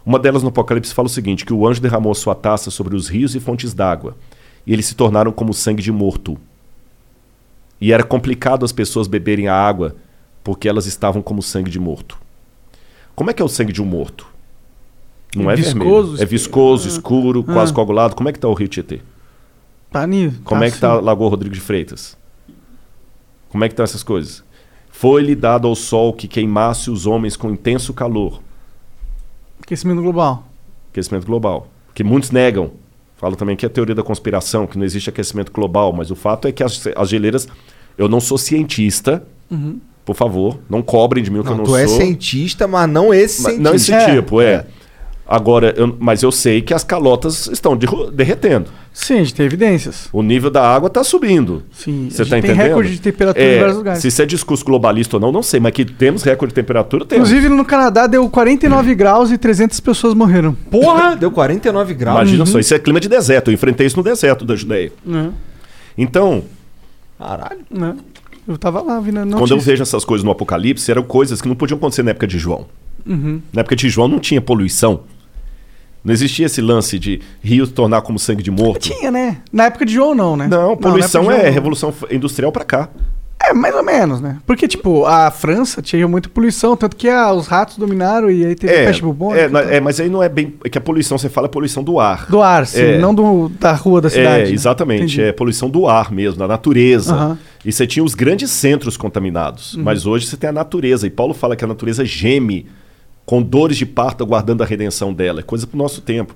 Uma 0.07 0.19
delas 0.19 0.43
no 0.43 0.49
Apocalipse 0.49 0.95
fala 0.95 1.07
o 1.07 1.11
seguinte: 1.11 1.45
que 1.45 1.53
o 1.53 1.69
anjo 1.69 1.83
derramou 1.83 2.15
sua 2.15 2.35
taça 2.35 2.71
sobre 2.71 2.97
os 2.97 3.09
rios 3.09 3.35
e 3.35 3.41
fontes 3.41 3.75
d'água, 3.75 4.17
e 4.67 4.73
eles 4.73 4.87
se 4.87 4.95
tornaram 4.95 5.33
como 5.33 5.53
sangue 5.53 5.83
de 5.83 5.93
morto. 5.93 6.39
E 7.79 7.93
era 7.93 8.03
complicado 8.03 8.65
as 8.65 8.73
pessoas 8.73 9.07
beberem 9.07 9.49
a 9.49 9.55
água, 9.55 9.97
porque 10.43 10.69
elas 10.69 10.87
estavam 10.87 11.21
como 11.21 11.43
sangue 11.43 11.71
de 11.71 11.79
morto. 11.79 12.19
Como 13.15 13.31
é 13.31 13.35
que 13.35 13.43
é 13.43 13.45
o 13.45 13.49
sangue 13.49 13.73
de 13.73 13.83
um 13.83 13.87
morto? 13.87 14.27
Não 15.35 15.51
É 15.51 15.55
é, 15.55 15.57
viscoso, 15.57 15.85
vermelho. 15.85 16.23
É 16.23 16.27
viscoso, 16.27 16.89
ah, 16.89 16.93
escuro, 16.93 17.45
ah. 17.47 17.53
quase 17.53 17.73
coagulado. 17.73 18.15
Como 18.15 18.29
é 18.29 18.33
que 18.33 18.39
está 18.39 18.49
o 18.49 18.55
Rio 18.55 18.69
Tietê? 18.69 19.01
Tá 19.91 20.07
nisso. 20.07 20.41
Como 20.45 20.63
é 20.63 20.69
que 20.69 20.75
está 20.77 20.93
a 20.93 21.01
Lagoa 21.01 21.31
Rodrigo 21.31 21.55
de 21.55 21.61
Freitas? 21.61 22.17
Como 23.49 23.65
é 23.65 23.69
que 23.69 23.73
estão 23.73 23.85
essas 23.85 24.03
coisas? 24.03 24.45
Foi-lhe 24.91 25.35
dado 25.35 25.67
ao 25.67 25.75
sol 25.75 26.13
que 26.13 26.29
queimasse 26.29 26.91
os 26.91 27.07
homens 27.07 27.37
com 27.37 27.51
intenso 27.51 27.93
calor. 27.93 28.41
Aquecimento 29.63 30.03
global. 30.03 30.47
Aquecimento 30.93 31.27
global. 31.27 31.67
Que 31.95 32.05
muitos 32.05 32.31
negam. 32.31 32.73
Falam 33.17 33.37
também 33.37 33.57
que 33.57 33.67
é 33.67 33.69
teoria 33.69 33.95
da 33.95 34.03
conspiração, 34.03 34.67
que 34.67 34.79
não 34.79 34.85
existe 34.85 35.11
aquecimento 35.11 35.53
global. 35.53 35.93
Mas 35.93 36.11
o 36.11 36.17
fato 36.17 36.47
é 36.49 36.53
que 36.53 36.63
as, 36.63 36.87
as 36.97 37.09
geleiras. 37.09 37.49
Eu 37.99 38.09
não 38.09 38.21
sou 38.21 38.39
cientista, 38.39 39.23
Uhum. 39.51 39.81
por 40.05 40.15
favor. 40.15 40.59
Não 40.71 40.81
cobrem 40.83 41.23
de 41.23 41.31
mim 41.31 41.41
o 41.41 41.43
que 41.43 41.47
Não, 41.51 41.55
eu 41.55 41.59
não 41.59 41.65
tu 41.65 41.71
sou. 41.71 41.79
é 41.79 41.87
cientista, 41.87 42.67
mas 42.69 42.89
não 42.89 43.13
esse 43.13 43.43
Mas 43.43 43.53
cientista. 43.55 43.63
Não 43.63 43.75
esse 43.75 43.93
É. 43.93 44.15
tipo, 44.15 44.41
é. 44.41 44.67
Agora, 45.33 45.73
eu- 45.77 45.97
mas 46.01 46.25
eu 46.25 46.33
sei 46.33 46.61
que 46.61 46.75
as 46.75 46.83
calotas 46.83 47.47
estão 47.47 47.77
derru- 47.77 48.11
derretendo. 48.11 48.69
Sim, 48.93 49.15
a 49.15 49.19
gente 49.19 49.35
tem 49.35 49.47
evidências. 49.47 50.09
O 50.13 50.25
nível 50.25 50.51
da 50.51 50.61
água 50.75 50.89
está 50.89 51.05
subindo. 51.05 51.63
Sim, 51.71 52.09
Você 52.11 52.25
gente 52.25 52.31
tá 52.31 52.41
tem 52.41 52.51
entendendo? 52.51 52.67
recorde 52.67 52.91
de 52.91 53.01
temperatura 53.01 53.45
É, 53.47 53.57
em 53.57 53.61
vários 53.61 53.77
lugares. 53.77 54.03
Se 54.03 54.09
isso 54.09 54.21
é 54.21 54.27
discurso 54.27 54.65
globalista 54.65 55.17
ou 55.17 55.21
não, 55.21 55.31
não 55.31 55.43
sei, 55.45 55.61
mas 55.61 55.71
que 55.73 55.85
temos 55.85 56.25
recorde 56.25 56.51
de 56.51 56.57
temperatura, 56.57 57.05
temos. 57.05 57.29
Inclusive 57.31 57.55
no 57.55 57.65
Canadá 57.65 58.09
deu 58.09 58.29
49 58.29 58.93
graus 58.97 59.31
e 59.31 59.39
300 59.39 59.79
pessoas 59.79 60.15
morreram. 60.15 60.53
Porra! 60.69 61.15
Deu 61.21 61.31
49 61.31 61.95
graus. 61.95 62.17
Imagina 62.19 62.41
Uhum. 62.43 62.47
só, 62.47 62.59
isso 62.59 62.75
é 62.75 62.79
clima 62.81 62.99
de 62.99 63.09
deserto. 63.09 63.51
Eu 63.51 63.55
enfrentei 63.55 63.87
isso 63.87 63.97
no 63.97 64.03
deserto 64.03 64.45
da 64.45 64.57
Judéia. 64.57 64.91
Né? 65.07 65.31
Então, 65.97 66.43
Caralho. 67.19 67.61
Né? 67.71 67.95
Eu 68.49 68.59
tava 68.59 68.83
lá 68.83 68.99
vindo 68.99 69.21
quando 69.37 69.53
eu 69.53 69.61
vejo 69.61 69.83
essas 69.83 70.05
coisas 70.05 70.25
no 70.25 70.31
Apocalipse, 70.33 70.91
eram 70.91 71.03
coisas 71.05 71.41
que 71.41 71.47
não 71.49 71.55
podiam 71.55 71.77
acontecer 71.77 72.03
na 72.03 72.11
época 72.11 72.27
de 72.27 72.37
João. 72.39 72.67
Uhum. 73.07 73.41
Na 73.53 73.61
época 73.61 73.77
de 73.77 73.89
João 73.89 74.09
não 74.09 74.19
tinha 74.19 74.41
poluição. 74.41 75.01
Não 76.05 76.13
existia 76.15 76.47
esse 76.47 76.61
lance 76.61 76.99
de 76.99 77.21
rio 77.43 77.67
tornar 77.67 78.01
como 78.03 78.19
sangue 78.19 78.43
de 78.43 78.51
morto. 78.51 78.81
Tinha, 78.89 79.11
né? 79.11 79.39
Na 79.53 79.65
época 79.67 79.85
de 79.85 79.93
João 79.93 80.15
não, 80.15 80.37
né? 80.37 80.49
Não, 80.49 80.77
poluição 80.77 81.25
de 81.25 81.31
é 81.33 81.41
João, 81.43 81.53
revolução 81.53 81.95
industrial 82.11 82.51
pra 82.51 82.65
cá. 82.65 82.89
É, 83.43 83.55
mais 83.55 83.75
ou 83.75 83.83
menos, 83.83 84.21
né? 84.21 84.37
Porque, 84.47 84.69
tipo, 84.69 85.07
a 85.07 85.31
França 85.31 85.81
tinha 85.81 86.07
muita 86.07 86.29
poluição, 86.29 86.77
tanto 86.77 86.95
que 86.95 87.09
ah, 87.09 87.33
os 87.33 87.47
ratos 87.47 87.79
dominaram 87.79 88.31
e 88.31 88.45
aí 88.45 88.55
teve 88.55 88.71
É, 88.71 88.85
peste 88.85 89.01
bubônica. 89.01 89.41
é, 89.45 89.49
na- 89.49 89.61
é, 89.63 89.81
mas 89.81 89.99
aí 89.99 90.11
não 90.11 90.23
é 90.23 90.29
bem. 90.29 90.55
É 90.63 90.69
que 90.69 90.77
a 90.77 90.81
poluição, 90.81 91.17
você 91.17 91.31
fala 91.31 91.49
poluição 91.49 91.83
do 91.83 91.99
ar. 91.99 92.27
Do 92.29 92.43
ar, 92.43 92.67
sim, 92.67 92.83
É. 92.83 92.99
não 92.99 93.15
do, 93.15 93.49
da 93.59 93.73
rua 93.73 94.03
da 94.03 94.11
cidade. 94.11 94.43
É, 94.43 94.45
né? 94.47 94.51
exatamente. 94.53 95.05
Entendi. 95.05 95.23
É 95.23 95.33
poluição 95.33 95.71
do 95.71 95.89
ar 95.89 96.13
mesmo, 96.13 96.39
da 96.39 96.47
natureza. 96.47 97.15
Aham. 97.15 97.39
E 97.65 97.73
você 97.73 97.87
tinha 97.87 98.05
os 98.05 98.15
grandes 98.15 98.51
centros 98.51 98.99
contaminados. 98.99 99.73
Uhum. 99.75 99.85
Mas 99.85 100.05
hoje 100.05 100.27
você 100.27 100.37
tem 100.37 100.51
a 100.51 100.53
natureza. 100.53 101.07
E 101.07 101.11
Paulo 101.11 101.33
fala 101.33 101.57
que 101.57 101.65
a 101.65 101.69
natureza 101.69 102.05
geme 102.05 102.67
com 103.25 103.43
dores 103.43 103.77
de 103.77 103.87
parto 103.87 104.25
aguardando 104.25 104.63
a 104.63 104.67
redenção 104.67 105.13
dela. 105.13 105.41
É 105.41 105.43
coisa 105.43 105.67
pro 105.67 105.79
nosso 105.79 106.01
tempo. 106.01 106.35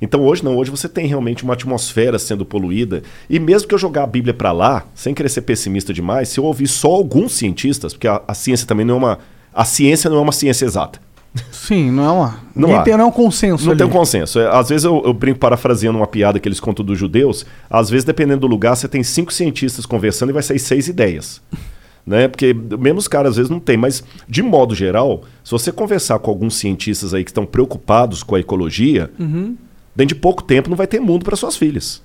Então 0.00 0.22
hoje 0.22 0.44
não, 0.44 0.56
hoje 0.56 0.70
você 0.70 0.88
tem 0.88 1.06
realmente 1.06 1.44
uma 1.44 1.54
atmosfera 1.54 2.18
sendo 2.18 2.44
poluída. 2.44 3.02
E 3.28 3.38
mesmo 3.38 3.68
que 3.68 3.74
eu 3.74 3.78
jogar 3.78 4.04
a 4.04 4.06
Bíblia 4.06 4.34
para 4.34 4.52
lá, 4.52 4.84
sem 4.94 5.14
querer 5.14 5.28
ser 5.28 5.42
pessimista 5.42 5.92
demais, 5.92 6.28
se 6.28 6.38
eu 6.38 6.44
ouvir 6.44 6.66
só 6.66 6.88
alguns 6.88 7.32
cientistas, 7.32 7.92
porque 7.92 8.08
a, 8.08 8.22
a 8.26 8.34
ciência 8.34 8.66
também 8.66 8.84
não 8.84 8.94
é 8.94 8.98
uma. 8.98 9.18
A 9.52 9.64
ciência 9.64 10.10
não 10.10 10.18
é 10.18 10.20
uma 10.20 10.32
ciência 10.32 10.66
exata. 10.66 11.00
Sim, 11.50 11.90
não 11.90 12.04
é 12.04 12.10
uma. 12.10 12.40
Não 12.54 12.68
ninguém 12.68 12.84
tem, 12.84 12.96
não 12.96 13.04
é 13.04 13.08
um 13.08 13.12
consenso. 13.12 13.64
Não 13.64 13.72
ali. 13.72 13.78
tem 13.78 13.86
um 13.86 13.90
consenso. 13.90 14.38
É, 14.38 14.48
Às 14.48 14.68
vezes 14.68 14.84
eu, 14.84 15.02
eu 15.04 15.12
brinco 15.12 15.38
parafraseando 15.38 15.98
uma 15.98 16.06
piada 16.06 16.38
que 16.38 16.48
eles 16.48 16.60
contam 16.60 16.84
dos 16.84 16.98
judeus. 16.98 17.44
Às 17.68 17.90
vezes, 17.90 18.04
dependendo 18.04 18.40
do 18.40 18.46
lugar, 18.46 18.76
você 18.76 18.88
tem 18.88 19.02
cinco 19.02 19.32
cientistas 19.32 19.84
conversando 19.84 20.30
e 20.30 20.32
vai 20.32 20.42
sair 20.42 20.58
seis 20.58 20.88
ideias. 20.88 21.42
Né? 22.06 22.28
Porque 22.28 22.54
mesmo 22.54 22.98
os 23.00 23.08
caras 23.08 23.30
às 23.30 23.36
vezes 23.36 23.50
não 23.50 23.58
tem. 23.58 23.76
Mas, 23.76 24.04
de 24.28 24.42
modo 24.42 24.74
geral, 24.74 25.24
se 25.42 25.50
você 25.50 25.72
conversar 25.72 26.18
com 26.20 26.30
alguns 26.30 26.54
cientistas 26.54 27.12
aí 27.12 27.24
que 27.24 27.30
estão 27.30 27.44
preocupados 27.44 28.22
com 28.22 28.36
a 28.36 28.40
ecologia, 28.40 29.10
Uhum. 29.18 29.56
dentro 29.94 30.14
de 30.14 30.20
pouco 30.20 30.42
tempo 30.44 30.70
não 30.70 30.76
vai 30.76 30.86
ter 30.86 31.00
mundo 31.00 31.24
para 31.24 31.34
suas 31.34 31.56
filhas. 31.56 32.00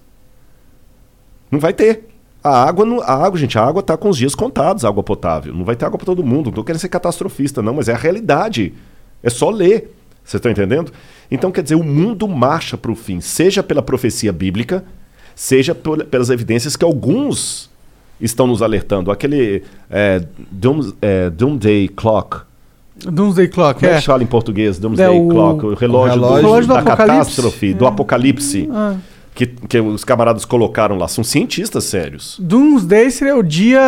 Não 1.51 1.59
vai 1.59 1.73
ter. 1.73 2.07
A 2.43 2.63
água, 2.63 2.85
não- 2.85 3.01
a 3.01 3.13
água, 3.13 3.38
gente, 3.39 3.57
a 3.59 3.63
água 3.63 3.81
está 3.81 3.95
com 3.95 4.09
os 4.09 4.17
dias 4.17 4.33
contados, 4.33 4.83
a 4.83 4.88
água 4.88 5.03
potável. 5.03 5.53
Não 5.53 5.63
vai 5.63 5.75
ter 5.75 5.85
água 5.85 5.97
para 5.97 6.05
todo 6.07 6.23
mundo. 6.23 6.45
Não 6.45 6.49
estou 6.51 6.63
querendo 6.63 6.81
ser 6.81 6.89
catastrofista, 6.89 7.61
não, 7.61 7.75
mas 7.75 7.88
é 7.88 7.93
a 7.93 7.97
realidade. 7.97 8.73
É 9.21 9.30
só 9.30 9.49
ler. 9.51 9.95
Você 10.23 10.38
está 10.38 10.49
entendendo? 10.49 10.91
Então, 11.30 11.51
quer 11.51 11.61
dizer, 11.63 11.75
o 11.75 11.83
mundo 11.83 12.27
marcha 12.27 12.77
para 12.77 12.91
o 12.91 12.95
fim, 12.95 13.19
seja 13.21 13.61
pela 13.61 13.81
profecia 13.81 14.31
bíblica, 14.31 14.83
seja 15.35 15.73
por- 15.75 16.03
pelas 16.05 16.30
evidências 16.30 16.75
que 16.75 16.85
alguns 16.85 17.69
estão 18.22 18.48
nos 18.48 18.61
alertando. 18.61 19.11
Aquele 19.11 19.64
é, 19.90 20.24
Doom- 20.51 20.93
é, 21.01 21.30
Doomsday 21.30 21.88
Clock. 21.90 22.38
Doomsday 23.03 23.48
Clock, 23.48 23.80
Como 23.80 23.91
é 23.91 23.95
é. 23.95 24.00
que 24.00 24.06
fala 24.06 24.22
em 24.22 24.27
português? 24.27 24.77
Doomsday 24.77 25.06
É 25.06 25.09
o- 25.09 25.27
Clock, 25.27 25.66
o 25.66 25.74
relógio, 25.74 26.17
o 26.17 26.27
do, 26.27 26.35
relógio 26.35 26.67
do 26.67 26.74
da 26.74 26.80
apocalipse. 26.80 27.08
catástrofe, 27.08 27.74
do 27.74 27.85
É. 27.85 27.88
apocalipse. 27.88 28.69
Ah. 28.72 28.95
Que, 29.33 29.45
que 29.48 29.80
os 29.80 30.03
camaradas 30.03 30.43
colocaram 30.43 30.98
lá. 30.98 31.08
São 31.08 31.24
cientistas 31.24 31.85
sérios. 31.85 32.38
Doomsday 32.40 33.09
seria 33.09 33.38
o 33.38 33.41
dia. 33.41 33.80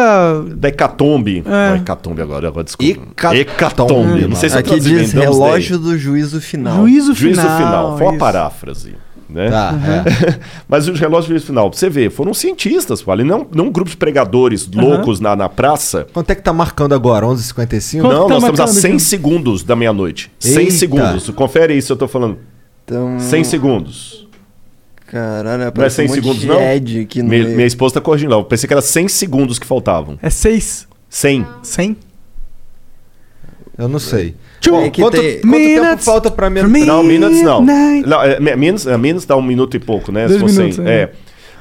Da 0.55 0.69
hecatombe. 0.69 1.43
É. 1.45 1.69
Não, 1.71 1.75
hecatombe 1.75 2.21
agora, 2.21 2.47
agora 2.47 2.63
desculpa. 2.63 2.91
Hecatombe. 2.93 3.39
Hecatombe. 3.41 4.27
Não 4.29 4.35
sei 4.37 4.49
se 4.49 4.57
Aqui 4.57 4.79
diz 4.79 5.11
relógio 5.11 5.77
do 5.77 5.97
juízo 5.97 6.39
final. 6.39 6.77
Juízo 6.77 7.13
Juízo 7.13 7.41
final, 7.41 7.57
final. 7.57 7.97
Foi 7.97 8.07
uma 8.07 8.13
isso. 8.13 8.19
paráfrase. 8.19 8.95
Né? 9.33 9.49
Tá, 9.49 9.73
é. 9.73 10.39
Mas 10.69 10.87
os 10.87 10.99
relógios 10.99 11.25
do 11.25 11.29
juízo 11.29 11.47
final, 11.47 11.67
pra 11.69 11.79
você 11.79 11.89
ver, 11.89 12.11
foram 12.11 12.35
cientistas, 12.35 13.03
ali 13.07 13.23
não, 13.23 13.47
não 13.51 13.65
um 13.65 13.71
grupo 13.71 13.89
de 13.89 13.97
pregadores 13.97 14.69
loucos 14.71 15.19
na, 15.19 15.35
na 15.35 15.49
praça. 15.49 16.05
Quanto 16.13 16.29
é 16.29 16.35
que 16.35 16.43
tá 16.43 16.53
marcando 16.53 16.93
agora? 16.93 17.25
11h55? 17.25 18.01
não, 18.03 18.09
tá 18.09 18.15
nós 18.15 18.43
estamos 18.43 18.43
a 18.43 18.47
marcando 18.63 18.67
100 18.81 18.91
aqui? 18.91 18.99
segundos 19.01 19.63
da 19.63 19.75
meia-noite. 19.75 20.31
100 20.39 20.57
Eita. 20.59 20.71
segundos. 20.73 21.29
Confere 21.31 21.75
isso, 21.75 21.91
eu 21.91 21.97
tô 21.97 22.07
falando. 22.07 22.37
Então, 22.85 23.19
100 23.19 23.43
segundos. 23.43 24.27
Caralho, 25.07 25.57
Não 25.59 25.65
é 25.65 25.67
aparece 25.69 25.95
100 25.97 26.05
um 26.05 26.13
segundos, 26.13 26.41
de 26.41 26.47
não? 26.47 26.59
Minha, 27.23 27.47
minha 27.49 27.67
esposa 27.67 27.95
tá 27.95 28.01
corrigindo 28.01 28.31
lá. 28.31 28.37
Eu 28.37 28.43
pensei 28.43 28.67
que 28.67 28.73
era 28.73 28.81
100 28.81 29.07
segundos 29.07 29.57
que 29.57 29.65
faltavam. 29.65 30.17
É 30.21 30.29
6. 30.29 30.87
100. 31.09 31.47
100? 31.63 31.97
Eu 33.77 33.87
não 33.87 33.99
sei. 33.99 34.35
Tchum. 34.59 34.71
Bom, 34.71 34.81
É 34.83 34.89
quanto, 34.91 35.17
tem- 35.19 35.41
quanto 35.41 35.57
tempo 35.57 35.97
falta 36.03 36.29
pra 36.31 36.49
mim? 36.49 36.59
for 36.61 36.69
me. 36.69 36.85
Não, 36.85 37.03
minutos 37.03 37.41
não. 37.41 37.61
Não 37.61 38.21
é, 38.21 38.39
me- 38.39 38.55
menos, 38.55 38.85
é, 38.85 38.97
menos 38.97 39.25
dá 39.25 39.35
um 39.35 39.41
minuto 39.41 39.75
e 39.75 39.79
pouco, 39.79 40.11
né? 40.11 40.27
Dois 40.27 40.39
se 40.39 40.47
você, 40.47 40.59
minutos, 40.63 40.79
é. 40.85 40.91
é. 41.03 41.11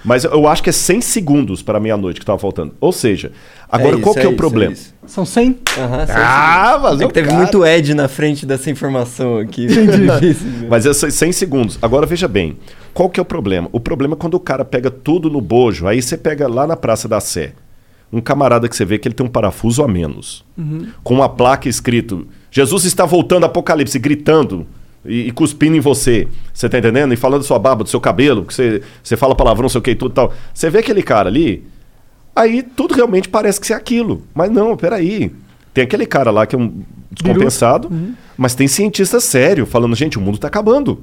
Mas 0.04 0.24
eu 0.24 0.48
acho 0.48 0.64
que 0.64 0.68
é 0.68 0.72
100 0.72 1.00
segundos 1.00 1.62
para 1.62 1.78
meia-noite 1.78 2.18
que 2.18 2.26
tava 2.26 2.36
faltando. 2.38 2.74
Ou 2.80 2.90
seja, 2.90 3.30
agora 3.70 3.96
É 3.96 4.00
qual 4.00 4.12
isso, 4.12 4.14
que 4.14 4.18
é, 4.20 4.24
é 4.24 4.26
o 4.26 4.30
isso, 4.30 4.36
problema? 4.36 4.74
é. 4.74 5.06
São 5.06 5.24
100? 5.24 5.58
Aham, 5.78 6.06
sim, 6.06 6.12
Ah, 6.16 6.80
mas 6.82 7.00
é 7.00 7.06
teve 7.06 7.28
cara- 7.28 7.38
muito 7.40 7.64
Ed 7.64 7.94
na 7.94 8.08
frente 8.08 8.44
dessa 8.44 8.68
informação 8.68 9.38
aqui. 9.38 9.68
Mas 10.68 10.86
é 10.86 10.92
100 10.92 11.32
segundos. 11.32 11.78
Agora 11.80 12.04
veja 12.04 12.26
bem, 12.26 12.56
qual 12.92 13.08
que 13.08 13.20
é 13.20 13.22
o 13.22 13.24
problema? 13.24 13.68
O 13.72 13.78
problema 13.78 14.14
é 14.14 14.16
quando 14.16 14.34
o 14.34 14.40
cara 14.40 14.64
pega 14.64 14.90
tudo 14.90 15.30
no 15.30 15.40
bojo, 15.40 15.86
aí 15.86 16.02
você 16.02 16.16
pega 16.16 16.48
lá 16.48 16.66
na 16.66 16.76
Praça 16.76 17.06
da 17.08 17.20
Sé, 17.20 17.52
um 18.12 18.20
camarada 18.20 18.68
que 18.68 18.76
você 18.76 18.84
vê 18.84 18.98
que 18.98 19.08
ele 19.08 19.14
tem 19.14 19.24
um 19.26 19.30
parafuso 19.30 19.82
a 19.82 19.88
menos, 19.88 20.44
Uhum. 20.58 20.86
com 21.02 21.14
uma 21.14 21.28
placa 21.28 21.68
escrito 21.68 22.26
Jesus 22.50 22.84
está 22.84 23.06
voltando, 23.06 23.44
Apocalipse, 23.46 23.98
gritando 23.98 24.66
e, 25.06 25.28
e 25.28 25.32
cuspindo 25.32 25.74
em 25.74 25.80
você. 25.80 26.28
Você 26.52 26.68
tá 26.68 26.78
entendendo? 26.78 27.14
E 27.14 27.16
falando 27.16 27.40
da 27.40 27.46
sua 27.46 27.58
barba, 27.58 27.82
do 27.82 27.88
seu 27.88 27.98
cabelo, 28.00 28.44
que 28.44 28.52
você, 28.52 28.82
você 29.02 29.16
fala 29.16 29.34
palavrão, 29.34 29.62
não 29.62 29.68
sei 29.70 29.78
o 29.78 29.82
que 29.82 29.92
e 29.92 29.94
tudo 29.94 30.12
e 30.12 30.14
tal. 30.14 30.34
Você 30.52 30.68
vê 30.68 30.80
aquele 30.80 31.02
cara 31.02 31.30
ali, 31.30 31.64
aí 32.36 32.62
tudo 32.62 32.94
realmente 32.94 33.26
parece 33.30 33.58
que 33.58 33.66
ser 33.66 33.72
aquilo. 33.72 34.22
Mas 34.34 34.50
não, 34.50 34.76
peraí. 34.76 35.32
Tem 35.72 35.82
aquele 35.84 36.04
cara 36.04 36.30
lá 36.30 36.44
que 36.46 36.54
é 36.54 36.58
um 36.58 36.82
descompensado, 37.10 37.88
Uhum. 37.90 38.12
mas 38.36 38.54
tem 38.54 38.68
cientista 38.68 39.18
sério 39.18 39.64
falando, 39.64 39.96
gente, 39.96 40.18
o 40.18 40.20
mundo 40.20 40.36
tá 40.36 40.48
acabando. 40.48 41.02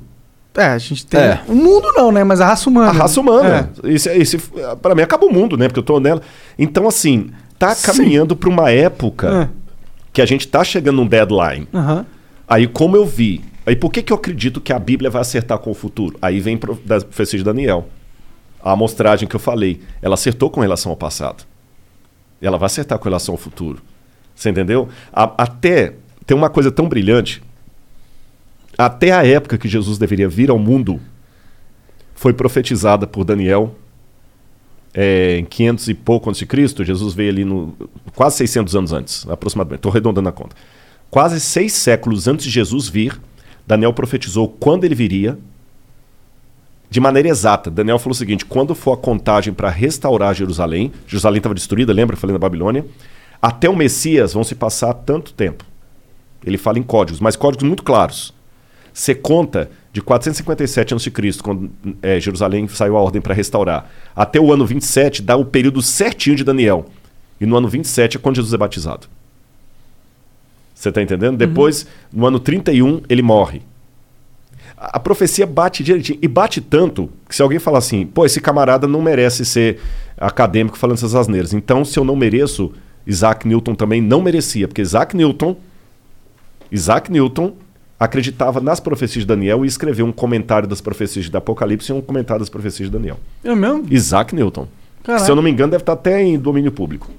É, 0.62 0.68
a 0.68 0.78
gente 0.78 1.06
tem. 1.06 1.20
É. 1.20 1.42
O 1.48 1.54
mundo 1.56 1.92
não, 1.96 2.12
né? 2.12 2.24
Mas 2.24 2.42
a 2.42 2.48
raça 2.48 2.70
humana. 2.70 2.90
A 2.90 2.92
raça 2.94 3.20
humana. 3.22 3.72
Esse, 3.84 4.10
esse, 4.10 4.38
para 4.82 4.94
mim 4.96 5.02
acaba 5.02 5.26
o 5.26 5.34
mundo, 5.34 5.58
né? 5.58 5.68
Porque 5.68 5.80
eu 5.80 5.84
tô 5.84 6.00
nela. 6.00 6.22
Então, 6.58 6.88
assim, 6.88 7.32
tá 7.58 7.76
caminhando 7.76 8.36
para 8.36 8.50
uma 8.50 8.70
época 8.72 9.50
É. 9.54 9.60
que 10.14 10.22
a 10.22 10.26
gente 10.26 10.48
tá 10.48 10.64
chegando 10.64 10.98
num 10.98 11.08
deadline. 11.08 11.68
Aham. 11.74 12.06
Aí, 12.48 12.68
como 12.68 12.96
eu 12.96 13.06
vi. 13.06 13.44
Aí, 13.66 13.76
por 13.76 13.92
que, 13.92 14.02
que 14.02 14.12
eu 14.12 14.18
acredito 14.18 14.60
que 14.60 14.74
a 14.74 14.80
Bíblia 14.80 15.10
vai 15.10 15.22
acertar 15.22 15.58
com 15.60 15.70
o 15.70 15.74
futuro? 15.76 16.18
Aí 16.22 16.40
vem 16.40 16.58
pro- 16.58 16.80
da 16.86 17.00
profecia 17.00 17.38
de 17.38 17.46
Daniel. 17.46 17.88
A 18.64 18.72
amostragem 18.72 19.28
que 19.28 19.36
eu 19.36 19.40
falei. 19.40 19.80
Ela 20.02 20.16
acertou 20.16 20.50
com 20.50 20.60
relação 20.62 20.92
ao 20.92 20.98
passado. 20.98 21.44
Ela 22.42 22.58
vai 22.58 22.66
acertar 22.68 22.98
com 22.98 23.04
relação 23.06 23.34
ao 23.34 23.38
futuro. 23.38 23.80
Você 24.36 24.50
entendeu? 24.50 24.90
A- 25.14 25.34
até. 25.38 25.94
Tem 26.26 26.36
uma 26.36 26.50
coisa 26.50 26.72
tão 26.72 26.88
brilhante. 26.90 27.42
Até 28.80 29.12
a 29.12 29.28
época 29.28 29.58
que 29.58 29.68
Jesus 29.68 29.98
deveria 29.98 30.30
vir 30.30 30.50
ao 30.50 30.58
mundo, 30.58 31.02
foi 32.16 32.32
profetizada 32.32 33.06
por 33.06 33.26
Daniel 33.26 33.76
é, 34.94 35.38
em 35.38 35.44
500 35.44 35.90
e 35.90 35.94
pouco 35.94 36.30
antes 36.30 36.40
de 36.40 36.46
Cristo. 36.46 36.86
Jesus 36.86 37.14
veio 37.14 37.30
ali 37.30 37.44
no 37.44 37.76
quase 38.16 38.38
600 38.38 38.76
anos 38.78 38.94
antes, 38.94 39.28
aproximadamente. 39.28 39.80
Estou 39.80 39.92
arredondando 39.92 40.30
a 40.30 40.32
conta. 40.32 40.56
Quase 41.12 41.42
seis 41.42 41.74
séculos 41.74 42.26
antes 42.26 42.46
de 42.46 42.52
Jesus 42.52 42.88
vir, 42.88 43.20
Daniel 43.68 43.92
profetizou 43.92 44.48
quando 44.48 44.86
ele 44.86 44.96
viria, 44.96 45.38
de 46.90 47.02
maneira 47.02 47.28
exata. 47.28 47.70
Daniel 47.70 48.00
falou 48.00 48.14
o 48.14 48.16
seguinte: 48.16 48.46
quando 48.46 48.74
for 48.74 48.94
a 48.94 48.98
contagem 48.98 49.54
para 49.54 49.70
restaurar 49.70 50.34
Jerusalém, 50.34 50.90
Jerusalém 51.06 51.40
estava 51.40 51.54
destruída, 51.54 51.92
lembra? 51.92 52.16
Falei 52.16 52.34
na 52.34 52.40
Babilônia. 52.40 52.86
Até 53.42 53.70
o 53.70 53.76
Messias 53.76 54.32
vão 54.32 54.44
se 54.46 54.56
passar 54.56 54.94
tanto 54.94 55.34
tempo. 55.34 55.66
Ele 56.46 56.58
fala 56.58 56.80
em 56.80 56.84
códigos, 56.84 57.20
mas 57.20 57.36
códigos 57.36 57.68
muito 57.68 57.84
claros. 57.84 58.39
Você 59.00 59.16
conta 59.16 59.72
de 59.94 60.02
457 60.02 60.94
a.C., 60.94 61.42
quando 61.42 61.72
é, 62.02 62.20
Jerusalém 62.20 62.68
saiu 62.68 62.98
a 62.98 63.02
ordem 63.02 63.22
para 63.22 63.34
restaurar, 63.34 63.90
até 64.14 64.42
o 64.42 64.52
ano 64.52 64.66
27, 64.66 65.22
dá 65.22 65.38
o 65.38 65.46
período 65.46 65.82
certinho 65.82 66.36
de 66.36 66.44
Daniel. 66.44 66.86
E 67.40 67.46
no 67.46 67.56
ano 67.56 67.70
27 67.70 68.18
é 68.18 68.20
quando 68.20 68.36
Jesus 68.36 68.54
é 68.54 68.58
batizado. 68.58 69.08
Você 70.76 70.90
está 70.90 71.02
entendendo? 71.02 71.38
Depois, 71.38 71.88
no 72.12 72.28
ano 72.28 72.42
31, 72.42 73.04
ele 73.08 73.22
morre. 73.22 73.62
A, 74.78 74.98
a 74.98 75.00
profecia 75.00 75.48
bate 75.48 75.82
direitinho. 75.82 76.20
E 76.22 76.28
bate 76.28 76.60
tanto 76.60 77.10
que 77.30 77.34
se 77.34 77.42
alguém 77.42 77.58
falar 77.58 77.78
assim, 77.78 78.06
pô, 78.06 78.26
esse 78.26 78.42
camarada 78.42 78.86
não 78.86 79.02
merece 79.02 79.46
ser 79.46 79.80
acadêmico 80.18 80.78
falando 80.78 80.98
essas 80.98 81.16
asneiras. 81.16 81.54
Então, 81.54 81.86
se 81.86 81.98
eu 81.98 82.04
não 82.04 82.18
mereço, 82.18 82.74
Isaac 83.08 83.48
Newton 83.48 83.76
também 83.76 84.02
não 84.02 84.22
merecia. 84.22 84.68
Porque 84.68 84.82
Isaac 84.82 85.16
Newton, 85.16 85.56
Isaac 86.70 87.10
Newton 87.10 87.56
acreditava 88.00 88.60
nas 88.62 88.80
profecias 88.80 89.24
de 89.24 89.28
Daniel 89.28 89.66
e 89.66 89.68
escreveu 89.68 90.06
um 90.06 90.12
comentário 90.12 90.68
das 90.68 90.80
profecias 90.82 91.30
de 91.30 91.38
Apocalipse 91.38 91.92
e 91.92 91.96
um 91.96 92.02
comentário 92.02 92.40
das 92.40 92.50
profecias 92.50 92.90
de 92.90 92.94
Daniel. 92.98 93.20
É 93.44 93.54
mesmo? 93.54 93.86
Isaac 93.90 94.34
Newton. 94.34 94.68
Caraca. 95.04 95.26
Se 95.26 95.32
eu 95.32 95.36
não 95.36 95.44
me 95.44 95.50
engano, 95.52 95.72
deve 95.72 95.82
estar 95.82 95.94
até 95.94 96.22
em 96.22 96.38
domínio 96.40 96.72
público. 96.72 97.10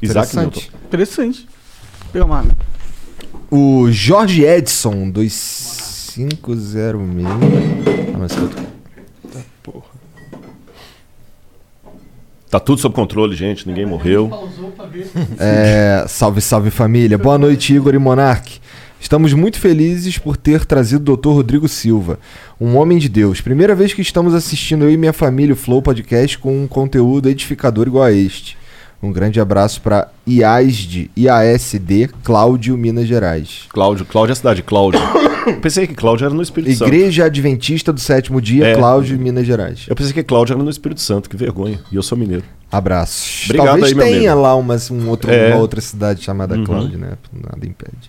Isaac 0.00 0.28
Interessante. 0.30 0.60
Newton. 0.70 0.86
Interessante. 0.86 1.48
Pega 2.12 2.24
uma 2.24 2.38
água. 2.40 2.52
O 3.50 3.90
Jorge 3.90 4.44
Edson, 4.44 5.10
2506. 5.10 7.26
Ah, 8.14 8.18
mas 8.18 8.36
eu 8.36 8.48
tô- 8.48 8.62
Tá 12.50 12.60
tudo 12.60 12.78
sob 12.82 12.94
controle, 12.94 13.34
gente. 13.34 13.66
Ninguém 13.66 13.86
morreu. 13.86 14.30
É, 15.38 16.04
salve, 16.06 16.42
salve 16.42 16.70
família. 16.70 17.16
Boa 17.16 17.38
noite, 17.38 17.74
Igor 17.74 17.94
e 17.94 17.98
Monark. 17.98 18.60
Estamos 19.02 19.34
muito 19.34 19.58
felizes 19.58 20.16
por 20.16 20.36
ter 20.36 20.64
trazido 20.64 21.12
o 21.12 21.16
Dr. 21.16 21.30
Rodrigo 21.30 21.68
Silva, 21.68 22.20
um 22.60 22.76
homem 22.76 22.98
de 22.98 23.08
Deus. 23.08 23.40
Primeira 23.40 23.74
vez 23.74 23.92
que 23.92 24.00
estamos 24.00 24.32
assistindo 24.32 24.84
eu 24.84 24.90
e 24.92 24.96
minha 24.96 25.12
família 25.12 25.52
o 25.54 25.56
Flow 25.56 25.82
Podcast 25.82 26.38
com 26.38 26.62
um 26.62 26.68
conteúdo 26.68 27.28
edificador 27.28 27.88
igual 27.88 28.04
a 28.04 28.12
este. 28.12 28.56
Um 29.02 29.10
grande 29.10 29.40
abraço 29.40 29.80
para 29.82 30.08
IASD, 30.24 31.10
IASD, 31.16 32.10
Cláudio, 32.22 32.78
Minas 32.78 33.08
Gerais. 33.08 33.64
Cláudio, 33.70 34.06
Cláudio 34.06 34.30
é 34.30 34.34
a 34.34 34.36
cidade, 34.36 34.62
Cláudio. 34.62 35.00
pensei 35.60 35.88
que 35.88 35.94
Cláudio 35.94 36.26
era 36.26 36.32
no 36.34 36.40
Espírito 36.40 36.78
Santo. 36.78 36.86
Igreja 36.88 37.24
Adventista 37.24 37.92
do 37.92 37.98
Sétimo 37.98 38.40
Dia, 38.40 38.68
É. 38.68 38.74
Cláudio, 38.76 39.18
Minas 39.18 39.44
Gerais. 39.44 39.84
Eu 39.88 39.96
pensei 39.96 40.12
que 40.12 40.22
Cláudio 40.22 40.54
era 40.54 40.62
no 40.62 40.70
Espírito 40.70 41.00
Santo, 41.00 41.28
que 41.28 41.36
vergonha. 41.36 41.80
E 41.90 41.96
eu 41.96 42.02
sou 42.04 42.16
mineiro. 42.16 42.44
Abraços. 42.70 43.46
Obrigado 43.46 43.80
Talvez 43.80 43.98
aí, 43.98 44.12
tenha 44.12 44.32
lá 44.32 44.54
umas, 44.54 44.88
um 44.92 45.08
outro, 45.08 45.32
É. 45.32 45.48
uma 45.52 45.56
outra 45.60 45.80
cidade 45.80 46.22
chamada 46.22 46.54
Uhum. 46.54 46.64
Cláudio, 46.64 46.96
né? 46.96 47.14
Nada 47.32 47.66
impede. 47.66 48.08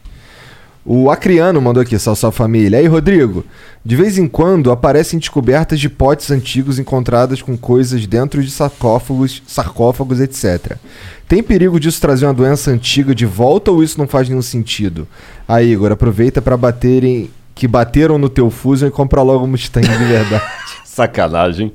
O 0.86 1.10
Acriano 1.10 1.62
mandou 1.62 1.82
aqui, 1.82 1.98
salve, 1.98 2.20
salve 2.20 2.38
família. 2.38 2.78
Aí, 2.78 2.88
Rodrigo, 2.88 3.45
de 3.86 3.95
vez 3.95 4.18
em 4.18 4.28
quando 4.28 4.70
aparecem 4.70 5.18
descobertas 5.18 5.80
de 5.80 5.88
potes 5.88 6.30
antigos 6.30 6.78
encontradas 6.78 7.42
com 7.42 7.58
coisas 7.58 8.06
dentro 8.06 8.44
de 8.44 8.52
sarcófagos, 8.52 9.42
sarcófagos, 9.48 10.20
etc. 10.20 10.78
Tem 11.26 11.42
perigo 11.42 11.80
disso 11.80 12.02
trazer 12.02 12.26
uma 12.26 12.34
doença 12.34 12.70
antiga 12.70 13.16
de 13.16 13.26
volta 13.26 13.72
ou 13.72 13.82
isso 13.82 13.98
não 13.98 14.08
faz 14.08 14.28
nenhum 14.28 14.42
sentido? 14.42 15.08
Aí, 15.48 15.72
Igor, 15.72 15.92
aproveita 15.92 16.42
para 16.42 16.58
baterem 16.58 17.30
que 17.56 17.68
bateram 17.68 18.18
no 18.18 18.28
teu 18.28 18.50
Fusion 18.50 18.88
e 18.90 18.92
compra 18.92 19.22
logo 19.22 19.45
um 19.45 19.48
Mustang 19.48 19.88
de 19.88 20.03
verdade. 20.03 20.44
Sacanagem. 20.84 21.72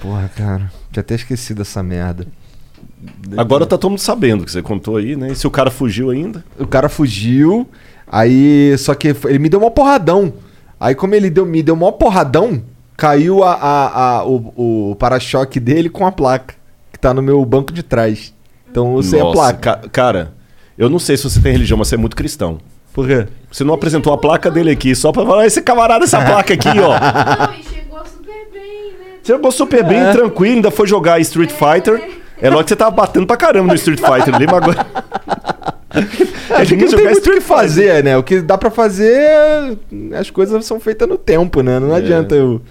Porra, 0.00 0.30
cara, 0.36 0.72
tinha 0.92 1.00
até 1.00 1.16
esquecido 1.16 1.62
essa 1.62 1.82
merda. 1.82 2.26
Agora 3.36 3.64
tá 3.66 3.78
todo 3.78 3.90
mundo 3.90 4.00
sabendo 4.00 4.44
que 4.44 4.50
você 4.52 4.60
contou 4.62 4.96
aí, 4.96 5.16
né? 5.16 5.32
E 5.32 5.34
se 5.36 5.46
o 5.46 5.50
cara 5.50 5.70
fugiu 5.70 6.10
ainda? 6.10 6.44
O 6.58 6.66
cara 6.66 6.88
fugiu, 6.88 7.66
aí. 8.06 8.74
Só 8.78 8.94
que 8.94 9.14
ele 9.24 9.38
me 9.38 9.48
deu 9.48 9.60
uma 9.60 9.70
porradão. 9.70 10.32
Aí, 10.78 10.94
como 10.94 11.14
ele 11.14 11.28
deu, 11.30 11.44
me 11.46 11.62
deu 11.62 11.74
uma 11.74 11.92
porradão, 11.92 12.62
caiu 12.96 13.42
a, 13.44 13.52
a, 13.54 14.16
a- 14.18 14.24
o, 14.26 14.90
o 14.90 14.96
para-choque 14.96 15.58
dele 15.60 15.88
com 15.90 16.06
a 16.06 16.12
placa, 16.12 16.54
que 16.92 16.98
tá 16.98 17.12
no 17.14 17.22
meu 17.22 17.44
banco 17.44 17.72
de 17.72 17.82
trás. 17.82 18.34
Então 18.70 18.96
eu 18.96 19.02
sei 19.02 19.20
a 19.20 19.26
placa. 19.30 19.58
ca- 19.76 19.88
cara, 19.90 20.32
eu 20.78 20.88
não 20.88 20.98
sei 20.98 21.16
se 21.16 21.24
você 21.24 21.40
tem 21.40 21.52
religião, 21.52 21.76
mas 21.78 21.88
você 21.88 21.94
é 21.96 21.98
muito 21.98 22.16
cristão. 22.16 22.58
Por 22.92 23.06
quê? 23.06 23.26
Você 23.50 23.62
não 23.64 23.74
apresentou 23.74 24.12
a 24.12 24.18
placa 24.18 24.50
dele 24.50 24.70
aqui, 24.70 24.94
só 24.94 25.12
pra 25.12 25.24
falar, 25.24 25.46
esse 25.46 25.62
camarada, 25.62 26.04
essa 26.04 26.20
placa 26.24 26.54
aqui, 26.54 26.68
ó. 26.68 26.98
Chegou 29.22 29.50
super 29.52 29.84
bem, 29.84 29.98
É. 29.98 30.12
tranquilo, 30.12 30.56
ainda 30.56 30.70
foi 30.70 30.86
jogar 30.86 31.20
Street 31.20 31.50
Fighter. 31.50 31.94
É 31.96 32.19
logo 32.48 32.62
que 32.62 32.68
você 32.70 32.76
tava 32.76 32.90
batendo 32.92 33.26
pra 33.26 33.36
caramba 33.36 33.68
no 33.68 33.74
Street 33.74 33.98
Fighter 34.00 34.34
ali, 34.34 34.46
mas 34.46 34.54
agora. 34.56 34.86
É, 36.50 36.62
Ele 36.62 36.76
não 36.76 36.88
tem 36.88 37.04
muito 37.04 37.30
o 37.30 37.34
que 37.34 37.40
fazer, 37.40 38.02
né? 38.04 38.16
O 38.16 38.22
que 38.22 38.40
dá 38.40 38.56
pra 38.56 38.70
fazer, 38.70 39.76
as 40.18 40.30
coisas 40.30 40.64
são 40.64 40.78
feitas 40.80 41.08
no 41.08 41.18
tempo, 41.18 41.62
né? 41.62 41.78
Não 41.78 41.92
É. 41.94 41.98
adianta 41.98 42.34
eu 42.34 42.62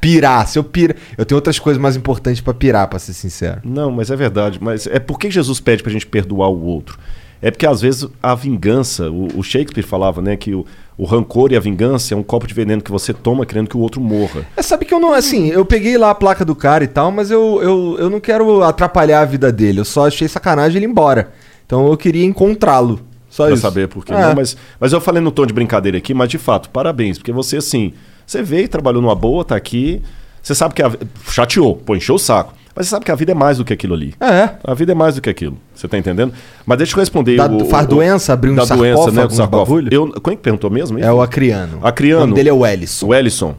pirar. 0.00 0.46
Se 0.46 0.58
eu 0.58 0.64
pira, 0.64 0.94
eu 1.16 1.24
tenho 1.26 1.36
outras 1.36 1.58
coisas 1.58 1.80
mais 1.82 1.96
importantes 1.96 2.40
pra 2.40 2.54
pirar, 2.54 2.86
pra 2.88 2.98
ser 2.98 3.12
sincero. 3.12 3.60
Não, 3.64 3.90
mas 3.90 4.10
é 4.10 4.16
verdade. 4.16 4.58
Mas 4.62 4.86
é 4.86 4.98
por 5.00 5.18
que 5.18 5.30
Jesus 5.30 5.58
pede 5.60 5.82
pra 5.82 5.90
gente 5.92 6.06
perdoar 6.06 6.48
o 6.48 6.64
outro? 6.64 6.98
É 7.42 7.50
porque 7.50 7.66
às 7.66 7.80
vezes 7.80 8.06
a 8.22 8.34
vingança, 8.34 9.10
o, 9.10 9.28
o 9.38 9.42
Shakespeare 9.42 9.84
falava, 9.84 10.20
né, 10.22 10.36
que 10.36 10.54
o, 10.54 10.64
o 10.98 11.04
rancor 11.04 11.52
e 11.52 11.56
a 11.56 11.60
vingança 11.60 12.12
é 12.12 12.16
um 12.16 12.24
copo 12.24 12.44
de 12.44 12.52
veneno 12.52 12.82
que 12.82 12.90
você 12.90 13.14
toma 13.14 13.46
querendo 13.46 13.68
que 13.68 13.76
o 13.76 13.80
outro 13.80 14.00
morra. 14.00 14.44
É, 14.56 14.62
sabe 14.62 14.84
que 14.84 14.92
eu 14.92 14.98
não, 14.98 15.14
assim, 15.14 15.46
eu 15.46 15.64
peguei 15.64 15.96
lá 15.96 16.10
a 16.10 16.14
placa 16.14 16.44
do 16.44 16.56
cara 16.56 16.82
e 16.82 16.88
tal, 16.88 17.12
mas 17.12 17.30
eu, 17.30 17.60
eu, 17.62 17.96
eu 18.00 18.10
não 18.10 18.18
quero 18.18 18.64
atrapalhar 18.64 19.20
a 19.20 19.24
vida 19.24 19.52
dele. 19.52 19.78
Eu 19.78 19.84
só 19.84 20.08
achei 20.08 20.26
sacanagem 20.26 20.76
ele 20.76 20.86
ir 20.86 20.90
embora. 20.90 21.30
Então 21.64 21.86
eu 21.86 21.96
queria 21.96 22.24
encontrá-lo. 22.24 23.00
Só 23.30 23.44
pra 23.44 23.54
isso. 23.54 23.62
saber 23.62 23.86
por 23.86 24.04
quê. 24.04 24.12
É. 24.12 24.20
Não, 24.20 24.34
mas, 24.34 24.56
mas 24.80 24.92
eu 24.92 25.00
falei 25.00 25.22
no 25.22 25.30
tom 25.30 25.46
de 25.46 25.52
brincadeira 25.52 25.96
aqui, 25.98 26.12
mas 26.12 26.28
de 26.28 26.38
fato, 26.38 26.68
parabéns, 26.70 27.16
porque 27.16 27.30
você, 27.30 27.58
assim, 27.58 27.92
você 28.26 28.42
veio, 28.42 28.68
trabalhou 28.68 29.00
numa 29.00 29.14
boa, 29.14 29.44
tá 29.44 29.54
aqui, 29.54 30.02
você 30.42 30.52
sabe 30.52 30.74
que 30.74 30.82
a... 30.82 30.90
chateou, 31.30 31.76
pô, 31.76 31.94
encheu 31.94 32.16
o 32.16 32.18
saco. 32.18 32.54
Mas 32.78 32.86
você 32.86 32.90
sabe 32.90 33.04
que 33.04 33.10
a 33.10 33.14
vida 33.16 33.32
é 33.32 33.34
mais 33.34 33.58
do 33.58 33.64
que 33.64 33.72
aquilo 33.72 33.92
ali. 33.94 34.14
É. 34.20 34.50
A 34.62 34.72
vida 34.72 34.92
é 34.92 34.94
mais 34.94 35.16
do 35.16 35.20
que 35.20 35.28
aquilo. 35.28 35.58
Você 35.74 35.88
tá 35.88 35.98
entendendo? 35.98 36.32
Mas 36.64 36.78
deixa 36.78 36.94
eu 36.94 37.00
responder. 37.00 37.36
Da- 37.36 37.48
o, 37.48 37.64
faz 37.64 37.84
o- 37.86 37.88
doença, 37.88 38.32
abrir 38.32 38.50
um 38.50 38.54
da 38.54 38.64
doença, 38.64 39.10
né? 39.10 39.28
Sarcófago. 39.28 39.88
Eu, 39.90 40.12
quem 40.20 40.36
que 40.36 40.42
perguntou 40.42 40.70
mesmo? 40.70 40.96
É 41.00 41.12
o 41.12 41.20
Acriano. 41.20 41.80
Acriano. 41.82 42.22
O 42.22 42.26
nome 42.26 42.34
dele 42.36 42.50
é 42.50 42.52
o 42.52 42.64
Ellison. 42.64 43.06
O 43.08 43.14
Ellison. 43.14 43.54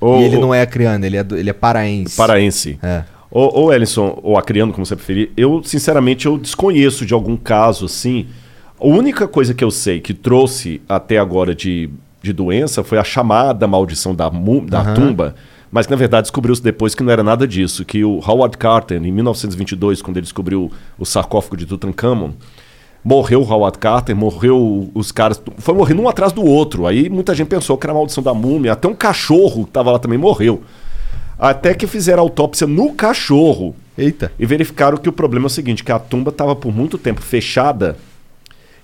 Ô, 0.00 0.20
e 0.20 0.22
ele 0.24 0.38
não 0.38 0.54
é 0.54 0.62
acriano, 0.62 1.04
ele 1.04 1.18
é, 1.18 1.22
do- 1.22 1.36
ele 1.36 1.50
é 1.50 1.52
paraense. 1.52 2.16
Paraense. 2.16 2.78
É. 2.82 3.02
Ou, 3.30 3.54
ou 3.54 3.72
Ellison, 3.74 4.18
ou 4.22 4.38
Acriano, 4.38 4.72
como 4.72 4.86
você 4.86 4.96
preferir, 4.96 5.30
eu, 5.36 5.60
sinceramente, 5.62 6.24
eu 6.24 6.38
desconheço 6.38 7.04
de 7.04 7.12
algum 7.12 7.36
caso 7.36 7.84
assim. 7.84 8.26
A 8.80 8.86
única 8.86 9.28
coisa 9.28 9.52
que 9.52 9.62
eu 9.62 9.70
sei 9.70 10.00
que 10.00 10.14
trouxe 10.14 10.80
até 10.88 11.18
agora 11.18 11.54
de, 11.54 11.90
de 12.22 12.32
doença 12.32 12.82
foi 12.82 12.96
a 12.96 13.04
chamada 13.04 13.66
maldição 13.68 14.14
da, 14.14 14.30
da 14.30 14.80
Aham. 14.80 14.94
tumba, 14.94 15.34
mas 15.70 15.86
que 15.86 15.92
na 15.92 15.96
verdade 15.96 16.24
descobriu-se 16.24 16.62
depois 16.62 16.94
que 16.94 17.02
não 17.02 17.12
era 17.12 17.22
nada 17.22 17.46
disso, 17.46 17.84
que 17.84 18.04
o 18.04 18.20
Howard 18.26 18.58
Carter, 18.58 19.02
em 19.02 19.12
1922, 19.12 20.02
quando 20.02 20.16
ele 20.16 20.24
descobriu 20.24 20.70
o 20.98 21.06
sarcófago 21.06 21.56
de 21.56 21.66
Tutankhamon, 21.66 22.32
morreu 23.04 23.42
o 23.42 23.50
Howard 23.50 23.78
Carter, 23.78 24.14
morreu 24.14 24.90
os 24.94 25.12
caras, 25.12 25.40
foi 25.58 25.74
morrendo 25.74 26.02
um 26.02 26.08
atrás 26.08 26.32
do 26.32 26.44
outro. 26.44 26.86
Aí 26.86 27.08
muita 27.08 27.34
gente 27.34 27.48
pensou 27.48 27.78
que 27.78 27.86
era 27.86 27.92
a 27.92 27.96
maldição 27.96 28.22
da 28.22 28.34
múmia, 28.34 28.72
até 28.72 28.88
um 28.88 28.94
cachorro 28.94 29.64
que 29.64 29.70
estava 29.70 29.92
lá 29.92 29.98
também 29.98 30.18
morreu. 30.18 30.62
Até 31.38 31.72
que 31.72 31.86
fizeram 31.86 32.22
autópsia 32.22 32.66
no 32.66 32.92
cachorro. 32.92 33.74
Eita. 33.96 34.30
E 34.38 34.44
verificaram 34.44 34.98
que 34.98 35.08
o 35.08 35.12
problema 35.12 35.46
é 35.46 35.48
o 35.48 35.50
seguinte, 35.50 35.82
que 35.82 35.92
a 35.92 35.98
tumba 35.98 36.30
estava 36.30 36.54
por 36.54 36.74
muito 36.74 36.98
tempo 36.98 37.22
fechada. 37.22 37.96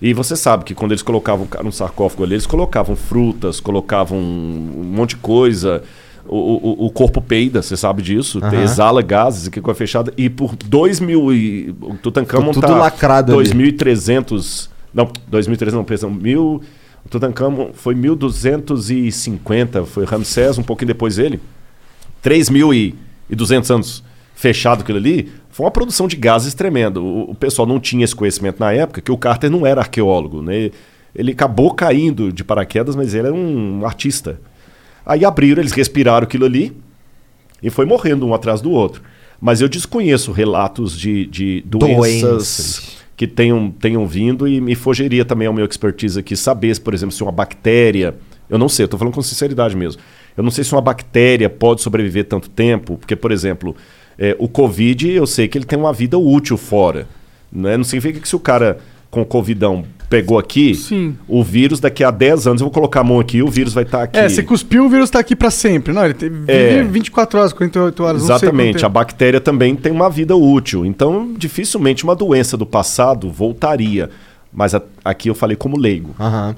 E 0.01 0.15
você 0.15 0.37
sabe 0.37 0.65
que 0.65 0.75
quando 0.75 0.93
eles 0.93 1.03
colocavam 1.03 1.47
no 1.63 1.73
sarcófago 1.73 2.25
ali, 2.25 2.35
eles 2.35 2.47
colocavam 2.47 2.97
frutas, 2.97 3.61
colocavam 3.61 4.19
um 4.19 4.85
monte 4.85 5.11
de 5.11 5.17
coisa. 5.17 5.83
O, 6.29 6.85
o, 6.85 6.87
o 6.87 6.91
corpo 6.91 7.21
peida, 7.21 7.63
você 7.63 7.77
sabe 7.77 8.03
disso. 8.03 8.39
Aham. 8.43 8.63
Exala 8.63 9.03
gases, 9.03 9.49
que 9.49 9.61
coisa 9.61 9.79
fechada. 9.79 10.13
E 10.17 10.29
por 10.29 10.57
2 10.57 11.01
mil 11.01 11.33
e... 11.33 11.75
O 11.81 11.95
Tutankhamon 11.95 12.53
tudo 12.53 12.67
tá 12.67 12.77
lacrado 12.77 13.39
ali. 13.39 13.49
2.300... 13.51 14.69
Não, 14.93 15.07
2.300 15.31 15.73
não, 15.73 15.85
pensam, 15.85 16.11
mil... 16.11 16.63
O 17.05 17.09
Tutankhamon 17.09 17.71
foi 17.73 17.95
1.250, 17.95 19.85
foi 19.85 20.05
Ramsés, 20.05 20.59
um 20.59 20.63
pouquinho 20.65 20.89
depois 20.89 21.17
dele. 21.17 21.41
3.200 22.25 23.75
anos 23.75 24.05
fechado 24.35 24.83
aquilo 24.83 24.99
ali, 24.99 25.33
foi 25.51 25.65
uma 25.65 25.71
produção 25.71 26.07
de 26.07 26.17
gases 26.17 26.53
tremenda. 26.53 27.01
O, 27.01 27.31
o 27.31 27.35
pessoal 27.35 27.67
não 27.67 27.81
tinha 27.81 28.05
esse 28.05 28.15
conhecimento 28.15 28.61
na 28.61 28.73
época, 28.73 29.01
que 29.01 29.11
o 29.11 29.17
Carter 29.17 29.51
não 29.51 29.67
era 29.67 29.81
arqueólogo, 29.81 30.43
né? 30.43 30.71
Ele 31.15 31.33
acabou 31.33 31.73
caindo 31.73 32.31
de 32.31 32.45
paraquedas, 32.45 32.95
mas 32.95 33.15
ele 33.15 33.29
era 33.29 33.35
um 33.35 33.87
artista. 33.87 34.39
Aí 35.07 35.25
abriram, 35.25 35.63
eles 35.63 35.73
respiraram 35.73 36.25
aquilo 36.25 36.45
ali 36.45 36.77
e 37.63 37.71
foi 37.71 37.87
morrendo 37.87 38.27
um 38.27 38.35
atrás 38.35 38.61
do 38.61 38.73
outro. 38.73 39.01
Mas 39.41 39.61
eu 39.61 39.69
desconheço 39.69 40.33
relatos 40.33 40.99
de, 40.99 41.27
de 41.27 41.63
doenças, 41.65 42.23
Doenças. 42.23 42.97
que 43.17 43.27
tenham, 43.27 43.71
tenham 43.71 44.07
vindo 44.07 44.49
e 44.49 44.61
me 44.61 44.75
fugiria 44.75 45.25
também 45.25 45.47
ao 45.47 45.55
meu 45.55 45.65
expertise 45.65 46.19
aqui 46.19 46.35
saber, 46.35 46.79
por 46.81 46.93
exemplo, 46.93 47.15
se 47.15 47.23
uma 47.23 47.33
bactéria. 47.33 48.15
Eu 48.51 48.59
não 48.59 48.69
sei, 48.69 48.85
eu 48.85 48.87
estou 48.87 48.99
falando 48.99 49.15
com 49.15 49.23
sinceridade 49.23 49.77
mesmo. 49.77 50.01
Eu 50.37 50.43
não 50.43 50.51
sei 50.51 50.65
se 50.65 50.73
uma 50.73 50.81
bactéria 50.81 51.49
pode 51.49 51.83
sobreviver 51.83 52.25
tanto 52.25 52.51
tempo, 52.51 52.97
porque, 52.97 53.15
por 53.15 53.31
exemplo, 53.31 53.77
é, 54.19 54.35
o 54.39 54.49
Covid, 54.49 55.11
eu 55.11 55.27
sei 55.27 55.49
que 55.49 55.57
ele 55.57 55.65
tem 55.65 55.79
uma 55.79 55.93
vida 55.93 56.19
útil 56.19 56.57
fora. 56.57 57.07
Né? 57.53 57.77
Não 57.77 57.85
significa 57.85 58.21
que 58.21 58.29
se 58.29 58.37
o 58.37 58.41
cara 58.41 58.79
com 59.11 59.23
o 59.23 59.27
Covidão 59.27 59.85
pegou 60.09 60.39
aqui, 60.39 60.75
Sim. 60.75 61.17
o 61.27 61.43
vírus 61.43 61.81
daqui 61.81 62.05
a 62.05 62.11
10 62.11 62.47
anos, 62.47 62.61
eu 62.61 62.67
vou 62.67 62.73
colocar 62.73 63.01
a 63.01 63.05
mão 63.05 63.19
aqui, 63.21 63.43
o 63.43 63.49
vírus 63.49 63.75
vai 63.75 63.85
estar 63.85 64.03
aqui. 64.05 64.19
É, 64.19 64.29
você 64.29 64.43
cuspiu, 64.43 64.85
o 64.85 64.89
vírus 64.89 65.11
tá 65.11 65.19
aqui 65.19 65.35
pra 65.35 65.51
sempre. 65.51 65.93
Não, 65.93 66.05
ele 66.05 66.15
tem, 66.15 66.29
vive 66.31 66.45
É. 66.53 66.83
24 66.85 67.39
horas, 67.41 67.53
48 67.53 68.03
horas. 68.05 68.23
não 68.23 68.27
sei 68.27 68.35
quanto 68.37 68.43
Exatamente, 68.45 68.87
a 68.87 68.89
bactéria 68.89 69.41
também 69.41 69.75
tem 69.75 69.91
uma 69.93 70.09
vida 70.09 70.37
útil. 70.37 70.85
Então, 70.87 71.33
dificilmente 71.37 72.05
uma 72.05 72.15
doença 72.15 72.57
do 72.57 72.65
passado 72.67 73.31
voltaria. 73.31 74.11
Mas 74.53 74.75
a- 74.75 74.83
aqui 75.05 75.29
eu 75.29 75.35
falei 75.35 75.57
como 75.57 75.77
leigo. 75.77 76.15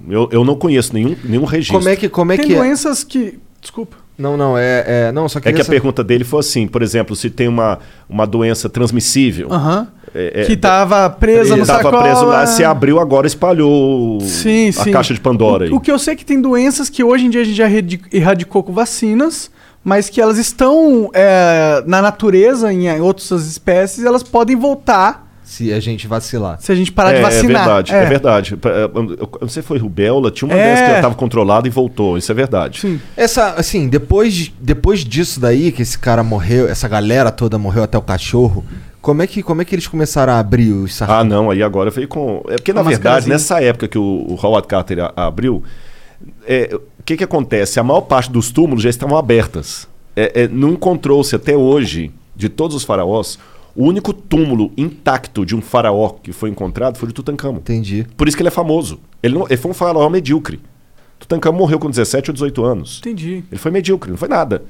Eu, 0.09 0.29
eu 0.31 0.45
não 0.45 0.55
conheço 0.55 0.95
nenhum, 0.95 1.17
nenhum 1.25 1.45
registro. 1.45 1.79
Como 1.79 1.89
é 1.89 1.97
que, 1.97 2.09
como 2.09 2.33
é 2.33 2.37
Tem 2.37 2.47
que 2.47 2.55
é? 2.55 2.59
doenças 2.59 3.03
que. 3.03 3.39
Desculpa. 3.61 3.97
Não, 4.17 4.37
não, 4.37 4.57
é, 4.59 4.85
é- 5.09 5.13
não, 5.13 5.29
só 5.29 5.39
É 5.39 5.43
queria 5.43 5.55
que 5.57 5.61
a 5.63 5.65
saber- 5.65 5.77
pergunta 5.77 6.05
dele 6.05 6.23
foi 6.25 6.41
assim, 6.41 6.67
por 6.69 6.83
exemplo, 6.83 7.17
se 7.17 7.29
tem 7.31 7.49
uma, 7.49 7.79
uma 8.09 8.27
doença 8.27 8.69
transmissível. 8.69 9.49
Aham. 9.53 9.89
É- 10.15 10.43
é- 10.43 10.45
que 10.45 10.57
tava 10.57 11.09
presa 11.11 11.57
no 11.57 11.67
Tava 11.67 11.83
sacola. 11.83 12.03
preso 12.03 12.25
lá, 12.27 12.47
se 12.47 12.65
abriu, 12.65 12.99
agora 13.01 13.27
espalhou 13.27 14.21
Sim, 14.21 14.69
a 14.69 14.85
sim. 14.85 14.91
caixa 14.91 15.15
de 15.15 15.21
Pandora. 15.21 15.65
aí. 15.67 15.71
O, 15.71 15.77
o 15.77 15.81
que 15.81 15.91
eu 15.91 15.99
sei 15.99 16.15
é 16.15 16.17
que 16.17 16.25
tem 16.25 16.41
doenças 16.41 16.89
que 16.89 17.03
hoje 17.05 17.27
em 17.27 17.31
dia 17.31 17.41
a 17.41 17.45
gente 17.45 17.57
já 17.57 17.65
erradi- 17.71 18.01
erradicou 18.13 18.63
com 18.63 18.73
vacinas, 18.73 19.51
mas 19.85 20.09
que 20.09 20.21
elas 20.21 20.39
estão 20.39 21.11
é, 21.15 21.83
na 21.87 22.03
natureza, 22.03 22.73
em 22.73 23.01
outras 23.01 23.47
espécies, 23.47 24.05
elas 24.05 24.23
podem 24.23 24.55
voltar 24.57 25.27
Se 25.43 25.73
a 25.73 25.81
gente 25.81 26.07
vacilar. 26.07 26.59
se 26.61 26.71
a 26.71 26.75
gente 26.75 26.93
parar 26.93 27.13
de 27.13 27.19
É, 27.19 27.23
vacinar. 27.23 27.63
É 27.63 27.65
verdade, 27.65 27.95
é, 27.95 28.05
verdade. 28.07 28.59
É, 28.67 28.85
eu 28.85 29.31
não 29.41 29.49
sei 29.49 29.63
se 29.63 29.67
foi 29.69 29.79
rubéola, 29.79 30.31
tinha 30.31 30.47
uma 30.47 30.55
É. 30.59 30.63
dessas 30.75 30.89
que 30.91 30.95
estava 30.97 31.15
controlada 31.15 31.67
e 31.67 31.71
voltou. 31.71 32.19
Isso 32.19 32.31
é 32.31 32.35
verdade. 32.35 33.01
Essa, 33.17 33.55
assim, 33.57 33.89
depois, 33.89 34.53
depois 34.61 35.01
disso 35.05 35.41
daí, 35.41 35.73
que 35.73 35.81
esse 35.81 35.99
cara 35.99 36.23
morreu, 36.23 36.69
essa 36.69 36.87
galera 36.87 37.31
toda 37.31 37.57
morreu 37.57 37.83
até 37.83 37.97
o 37.97 38.03
cachorro, 38.03 38.63
como 39.09 39.23
é 39.23 39.27
que, 39.27 39.43
como 39.43 39.63
é 39.63 39.65
que 39.65 39.75
eles 39.75 39.87
começaram 39.87 40.35
a 40.35 40.39
abrir 40.39 40.71
os 40.71 40.91
Ah, 40.93 41.07
sarcófagos? 41.07 41.31
não, 41.31 41.51
aí 41.51 41.63
agora 41.63 41.89
veio 41.91 42.07
com. 42.07 42.43
É 42.47 42.57
porque, 42.57 42.75
na 42.75 42.83
A 42.83 42.85
verdade, 42.85 43.27
nessa 43.27 43.59
época 43.63 43.89
que 43.89 43.97
o, 43.97 44.03
o 44.29 44.35
Howard 44.43 44.69
Carter 44.69 44.99
a- 45.01 45.13
abriu, 45.17 45.63
é, 46.47 46.69
o 46.99 47.03
que, 47.03 47.17
que 47.17 47.25
acontece? 47.25 47.81
A 47.81 47.83
maior 47.83 48.03
parte 48.03 48.31
dos 48.31 48.51
túmulos 48.51 48.83
já 48.83 48.91
estavam 48.91 49.17
abertas. 49.17 49.89
É, 50.15 50.43
é, 50.43 50.49
não 50.49 50.73
encontrou-se 50.73 51.35
até 51.35 51.57
hoje, 51.57 52.13
de 52.37 52.51
todos 52.51 52.77
os 52.77 52.85
faraós, 52.85 53.39
o 53.75 53.85
único 53.87 54.13
túmulo 54.13 54.71
intacto 54.77 55.47
de 55.47 55.57
um 55.57 55.63
faraó 55.63 56.11
que 56.23 56.31
foi 56.31 56.51
encontrado 56.51 56.99
foi 56.99 57.07
o 57.07 57.09
de 57.09 57.15
Tutankhamon. 57.15 57.57
Entendi. 57.61 58.07
Por 58.15 58.29
isso 58.29 58.37
que 58.37 58.43
ele 58.43 58.49
é 58.49 58.53
famoso. 58.53 59.01
Ele, 59.23 59.35
não- 59.39 59.47
ele 59.47 59.57
foi 59.57 59.71
um 59.71 59.75
faraó 59.75 60.07
medíocre. 60.11 60.61
Tutankhamon 61.19 61.57
morreu 61.57 61.79
com 61.79 61.89
17 61.89 62.29
ou 62.31 62.35
18 62.35 62.63
anos. 62.63 62.99
Entendi. 62.99 63.43
Ele 63.51 63.59
foi 63.59 63.71
medíocre, 63.71 64.11
não 64.11 64.19
foi 64.19 64.29
nada. 64.29 64.65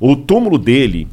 O 0.00 0.16
túmulo 0.16 0.56
dele, 0.56 1.06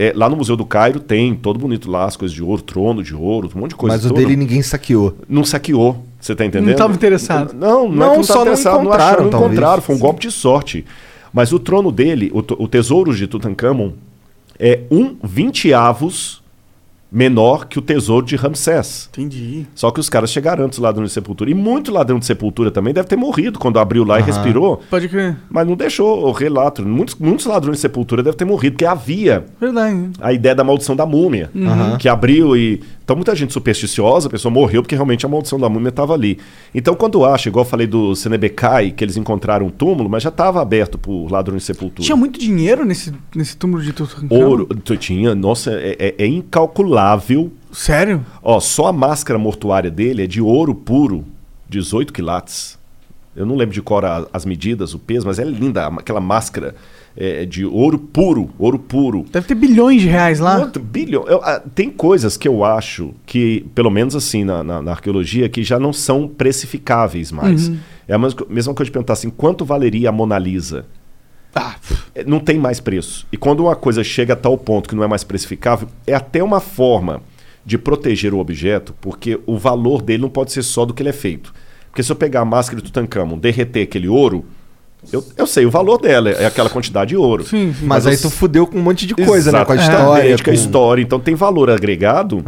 é, 0.00 0.12
lá 0.14 0.28
no 0.28 0.36
Museu 0.36 0.56
do 0.56 0.64
Cairo, 0.64 1.00
tem 1.00 1.34
todo 1.34 1.58
bonito 1.58 1.90
lá, 1.90 2.04
as 2.04 2.16
coisas 2.16 2.32
de 2.32 2.40
ouro, 2.40 2.62
trono 2.62 3.02
de 3.02 3.16
ouro, 3.16 3.50
um 3.52 3.58
monte 3.58 3.70
de 3.70 3.76
coisa. 3.76 3.96
Mas 3.96 4.04
o 4.04 4.10
toda. 4.10 4.20
dele 4.20 4.36
ninguém 4.36 4.62
saqueou. 4.62 5.16
Não 5.28 5.42
saqueou, 5.42 6.04
você 6.20 6.36
tá 6.36 6.44
entendendo? 6.46 6.76
tava 6.76 6.94
interessado. 6.94 7.52
Não, 7.52 7.88
não, 7.88 7.96
Não, 7.96 8.06
é 8.06 8.10
que 8.12 8.16
não 8.18 8.22
só 8.22 8.34
tava 8.34 8.44
não 8.44 8.52
interessado, 8.52 8.74
não 8.74 8.82
encontraram, 8.82 9.04
acharam, 9.04 9.30
não 9.30 9.46
encontraram, 9.46 9.82
foi 9.82 9.96
um 9.96 9.98
golpe 9.98 10.20
de 10.20 10.30
sorte. 10.30 10.84
Mas 11.32 11.52
o 11.52 11.58
trono 11.58 11.90
dele, 11.90 12.30
o, 12.32 12.38
o 12.62 12.68
tesouro 12.68 13.12
de 13.12 13.26
Tutankhamon, 13.26 13.90
é 14.56 14.82
um 14.88 15.16
vinteavos 15.20 16.37
menor 17.10 17.66
que 17.66 17.78
o 17.78 17.82
tesouro 17.82 18.24
de 18.26 18.36
Ramsés. 18.36 19.08
Entendi. 19.12 19.66
Só 19.74 19.90
que 19.90 19.98
os 20.00 20.08
caras 20.08 20.30
chegaram 20.30 20.64
antes 20.66 20.78
do 20.78 20.82
ladrão 20.82 21.04
de 21.04 21.10
sepultura. 21.10 21.50
E 21.50 21.54
muito 21.54 21.90
ladrão 21.90 22.18
de 22.18 22.26
sepultura 22.26 22.70
também 22.70 22.92
deve 22.92 23.08
ter 23.08 23.16
morrido 23.16 23.58
quando 23.58 23.78
abriu 23.78 24.04
lá 24.04 24.18
e 24.20 24.22
respirou. 24.22 24.82
Pode 24.90 25.08
crer. 25.08 25.36
Mas 25.48 25.66
não 25.66 25.74
deixou 25.76 26.26
o 26.26 26.32
relato. 26.32 26.82
Muitos, 26.86 27.14
muitos 27.16 27.46
ladrões 27.46 27.78
de 27.78 27.80
sepultura 27.82 28.22
devem 28.22 28.36
ter 28.36 28.44
morrido, 28.44 28.74
porque 28.74 28.84
havia 28.84 29.46
Verdade. 29.60 30.10
a 30.20 30.32
ideia 30.32 30.54
da 30.54 30.62
maldição 30.64 30.94
da 30.94 31.06
múmia, 31.06 31.50
Uhum. 31.54 31.96
que 31.98 32.08
abriu 32.08 32.56
e. 32.56 32.82
Então, 33.02 33.16
muita 33.16 33.34
gente 33.34 33.54
supersticiosa, 33.54 34.28
a 34.28 34.30
pessoa 34.30 34.52
morreu 34.52 34.82
porque 34.82 34.94
realmente 34.94 35.24
a 35.24 35.28
maldição 35.30 35.58
da 35.58 35.66
múmia 35.66 35.88
estava 35.88 36.12
ali. 36.12 36.38
Então, 36.74 36.94
quando 36.94 37.24
acha, 37.24 37.48
igual 37.48 37.64
eu 37.64 37.68
falei 37.70 37.86
do 37.86 38.14
Senebekai, 38.14 38.90
que 38.90 39.02
eles 39.02 39.16
encontraram 39.16 39.64
um 39.64 39.70
túmulo, 39.70 40.10
mas 40.10 40.22
já 40.22 40.28
estava 40.28 40.60
aberto 40.60 40.98
por 40.98 41.26
ladrões 41.32 41.62
de 41.62 41.66
sepultura. 41.68 42.04
Tinha 42.04 42.14
muito 42.16 42.38
dinheiro 42.38 42.84
nesse, 42.84 43.10
nesse 43.34 43.56
túmulo 43.56 43.82
de 43.82 43.94
Tutankhamon? 43.94 44.44
Ouro, 44.44 44.68
tinha, 45.00 45.34
nossa, 45.34 45.70
é, 45.72 45.96
é- 45.98 46.14
é 46.18 46.26
incalculável. 46.26 46.97
Sério? 47.72 48.24
Ó, 48.42 48.58
só 48.60 48.86
a 48.88 48.92
máscara 48.92 49.38
mortuária 49.38 49.90
dele 49.90 50.24
é 50.24 50.26
de 50.26 50.40
ouro 50.40 50.74
puro, 50.74 51.24
18 51.68 52.12
quilates. 52.12 52.78
Eu 53.36 53.46
não 53.46 53.54
lembro 53.56 53.74
de 53.74 53.82
cor 53.82 54.04
a- 54.04 54.26
as 54.32 54.44
medidas, 54.44 54.94
o 54.94 54.98
peso, 54.98 55.26
mas 55.26 55.38
é 55.38 55.44
linda, 55.44 55.86
a- 55.86 55.88
aquela 55.88 56.20
máscara 56.20 56.74
é, 57.20 57.44
de 57.44 57.64
ouro 57.64 57.98
puro, 57.98 58.48
ouro 58.58 58.78
puro. 58.78 59.24
Deve 59.32 59.46
ter 59.48 59.54
bilhões 59.56 60.00
de 60.02 60.06
reais 60.08 60.38
lá. 60.38 60.56
Quanto 60.60 60.78
bilhão? 60.78 61.24
Eu, 61.26 61.40
ah, 61.42 61.60
tem 61.74 61.90
coisas 61.90 62.36
que 62.36 62.46
eu 62.46 62.64
acho 62.64 63.12
que, 63.26 63.66
pelo 63.74 63.90
menos 63.90 64.14
assim, 64.14 64.44
na, 64.44 64.62
na- 64.62 64.80
na 64.80 64.90
arqueologia, 64.92 65.48
que 65.48 65.64
já 65.64 65.80
não 65.80 65.92
são 65.92 66.28
precificáveis 66.28 67.32
mais. 67.32 67.68
Uhum. 67.68 67.78
É 68.06 68.14
a 68.14 68.18
mesma, 68.18 68.46
mesma 68.48 68.72
coisa 68.74 68.86
de 68.88 68.92
perguntar 68.92 69.14
assim, 69.14 69.30
quanto 69.30 69.64
valeria 69.64 70.10
a 70.10 70.12
Mona 70.12 70.38
Lisa? 70.38 70.86
É, 72.14 72.24
Não 72.24 72.40
tem 72.40 72.58
mais 72.58 72.80
preço. 72.80 73.26
E 73.32 73.36
quando 73.36 73.60
uma 73.60 73.76
coisa 73.76 74.04
chega 74.04 74.34
a 74.34 74.36
tal 74.36 74.56
ponto 74.56 74.88
que 74.88 74.94
não 74.94 75.04
é 75.04 75.06
mais 75.06 75.24
precificável, 75.24 75.88
é 76.06 76.14
até 76.14 76.42
uma 76.42 76.60
forma 76.60 77.22
de 77.64 77.76
proteger 77.76 78.32
o 78.32 78.38
objeto, 78.38 78.94
porque 79.00 79.38
o 79.46 79.58
valor 79.58 80.00
dele 80.00 80.22
não 80.22 80.30
pode 80.30 80.52
ser 80.52 80.62
só 80.62 80.84
do 80.84 80.94
que 80.94 81.02
ele 81.02 81.10
é 81.10 81.12
feito. 81.12 81.52
Porque 81.90 82.02
se 82.02 82.10
eu 82.10 82.16
pegar 82.16 82.40
a 82.40 82.44
máscara 82.44 82.80
de 82.80 82.90
Tutankhamon, 82.90 83.38
derreter 83.38 83.82
aquele 83.82 84.08
ouro, 84.08 84.44
eu, 85.12 85.24
eu 85.36 85.46
sei 85.46 85.64
o 85.64 85.70
valor 85.70 85.98
dela, 85.98 86.30
é 86.30 86.44
aquela 86.46 86.68
quantidade 86.68 87.10
de 87.10 87.16
ouro. 87.16 87.44
Sim, 87.44 87.72
sim. 87.72 87.86
Mas, 87.86 88.04
eu 88.04 88.10
aí 88.10 88.16
tu 88.18 88.28
fudeu 88.30 88.66
com 88.66 88.78
um 88.78 88.82
monte 88.82 89.06
de 89.06 89.14
coisa, 89.14 89.50
né? 89.52 89.64
Com 89.64 89.72
a 89.72 89.76
história. 89.76 90.36
com 90.44 90.50
a 90.50 90.52
história. 90.54 91.02
Então 91.02 91.18
tem 91.20 91.34
valor 91.34 91.70
agregado. 91.70 92.42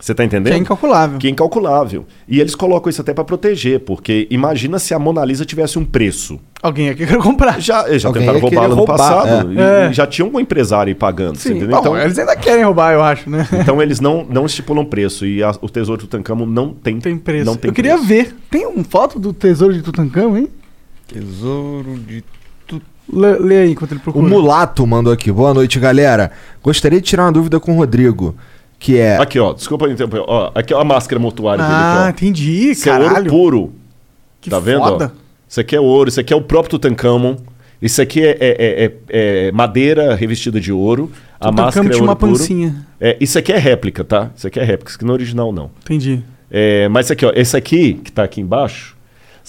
Você 0.00 0.14
tá 0.14 0.24
entendendo? 0.24 0.52
Que 0.52 0.58
é 0.58 0.60
incalculável. 0.60 1.18
Que 1.18 1.26
é 1.26 1.30
incalculável. 1.30 2.06
E 2.26 2.40
eles 2.40 2.54
colocam 2.54 2.88
isso 2.88 3.00
até 3.02 3.12
para 3.12 3.22
proteger, 3.24 3.80
porque 3.80 4.26
imagina 4.30 4.78
se 4.78 4.94
a 4.94 4.98
Mona 4.98 5.22
Lisa 5.24 5.44
tivesse 5.44 5.78
um 5.78 5.84
preço. 5.84 6.40
Alguém 6.62 6.88
aqui 6.88 7.06
quer 7.06 7.18
comprar. 7.18 7.60
Já, 7.60 7.86
eles 7.88 8.00
já 8.02 8.08
Alguém 8.08 8.22
tentaram 8.22 8.38
ia 8.38 8.44
querer 8.48 8.56
roubá-la 8.56 8.68
no 8.68 8.74
roubar, 8.76 8.96
passado. 8.96 9.50
é. 9.50 9.54
E, 9.54 9.58
É. 9.86 9.90
e 9.90 9.92
já 9.92 10.06
tinha 10.06 10.26
um 10.26 10.40
empresário 10.40 10.90
aí 10.90 10.94
pagando. 10.94 11.36
você 11.36 11.48
Sim, 11.50 11.56
entendeu? 11.56 11.76
bom, 11.76 11.80
Então, 11.80 11.98
eles 11.98 12.18
ainda 12.18 12.34
querem 12.36 12.64
roubar, 12.64 12.92
eu 12.94 13.02
acho, 13.02 13.28
né? 13.28 13.46
então 13.60 13.82
eles 13.82 14.00
não, 14.00 14.24
não 14.28 14.46
estipulam 14.46 14.84
preço. 14.86 15.26
E 15.26 15.42
a- 15.42 15.54
o 15.60 15.68
tesouro 15.68 16.00
do 16.00 16.06
Tutankhamon 16.06 16.46
não 16.46 16.72
tem, 16.72 16.98
Tem 16.98 17.18
preço. 17.18 17.44
Não 17.44 17.56
tem 17.56 17.68
eu 17.68 17.74
queria 17.74 17.92
preço. 17.94 18.06
ver. 18.08 18.34
Tem 18.50 18.66
uma 18.66 18.84
foto 18.84 19.18
do 19.18 19.32
tesouro 19.34 19.74
de 19.74 19.82
Tutankhamon, 19.82 20.36
hein? 20.36 20.48
Tesouro 21.12 21.98
de 21.98 22.22
Lê, 23.12 23.36
lê 23.40 23.58
aí 23.62 23.70
enquanto 23.72 23.90
ele 23.90 23.98
O 24.00 24.02
procura. 24.04 24.28
Mulato 24.28 24.86
mandou 24.86 25.12
aqui. 25.12 25.32
Boa 25.32 25.52
noite, 25.52 25.80
galera. 25.80 26.30
Gostaria 26.62 27.00
de 27.00 27.06
tirar 27.06 27.24
uma 27.24 27.32
dúvida 27.32 27.58
com 27.58 27.72
o 27.72 27.76
Rodrigo, 27.76 28.36
que 28.78 28.96
é... 28.96 29.16
Aqui, 29.16 29.36
ó, 29.40 29.52
desculpa 29.52 29.88
interromper. 29.90 30.22
Ó, 30.28 30.52
aqui 30.54 30.72
é 30.72 30.76
a 30.80 30.84
máscara 30.84 31.18
mortuária 31.20 31.64
dele 31.64 31.74
Ah, 31.76 32.06
aqui, 32.06 32.06
ó. 32.06 32.10
entendi, 32.28 32.70
Isso 32.70 32.88
é 32.88 32.96
ouro 32.96 33.24
puro. 33.24 33.72
Que 34.40 34.48
tá 34.48 34.60
vendo? 34.60 34.78
foda. 34.84 35.12
Ó? 35.12 35.20
Isso 35.48 35.58
aqui 35.60 35.74
é 35.74 35.80
ouro, 35.80 36.08
isso 36.08 36.20
aqui 36.20 36.32
é 36.32 36.36
o 36.36 36.40
próprio 36.42 36.78
Tutankhamon. 36.78 37.34
Isso 37.82 38.00
aqui 38.00 38.22
é, 38.24 38.30
é- 38.30 38.36
é- 38.40 38.84
é- 38.84 39.48
é 39.48 39.52
madeira 39.52 40.14
revestida 40.14 40.60
de 40.60 40.70
ouro. 40.72 41.10
A 41.40 41.46
Tutankhamon 41.48 41.64
máscara 41.64 41.86
é 41.86 41.90
tinha 41.90 42.02
ouro 42.02 42.10
uma 42.12 42.16
puro. 42.16 42.32
pancinha. 42.32 42.86
É, 43.00 43.16
isso 43.20 43.36
aqui 43.36 43.52
é 43.52 43.58
réplica, 43.58 44.04
tá? 44.04 44.30
Isso 44.36 44.46
aqui 44.46 44.60
é 44.60 44.62
réplica, 44.62 44.90
isso 44.90 44.98
aqui 44.98 45.04
não 45.04 45.14
é 45.14 45.16
original, 45.16 45.50
não. 45.52 45.68
Entendi. 45.82 46.22
É, 46.48 46.88
mas 46.88 47.06
isso 47.06 47.12
aqui, 47.12 47.26
ó, 47.26 47.32
esse 47.34 47.56
aqui, 47.56 47.94
que 47.94 48.12
tá 48.12 48.22
aqui 48.22 48.40
embaixo, 48.40 48.96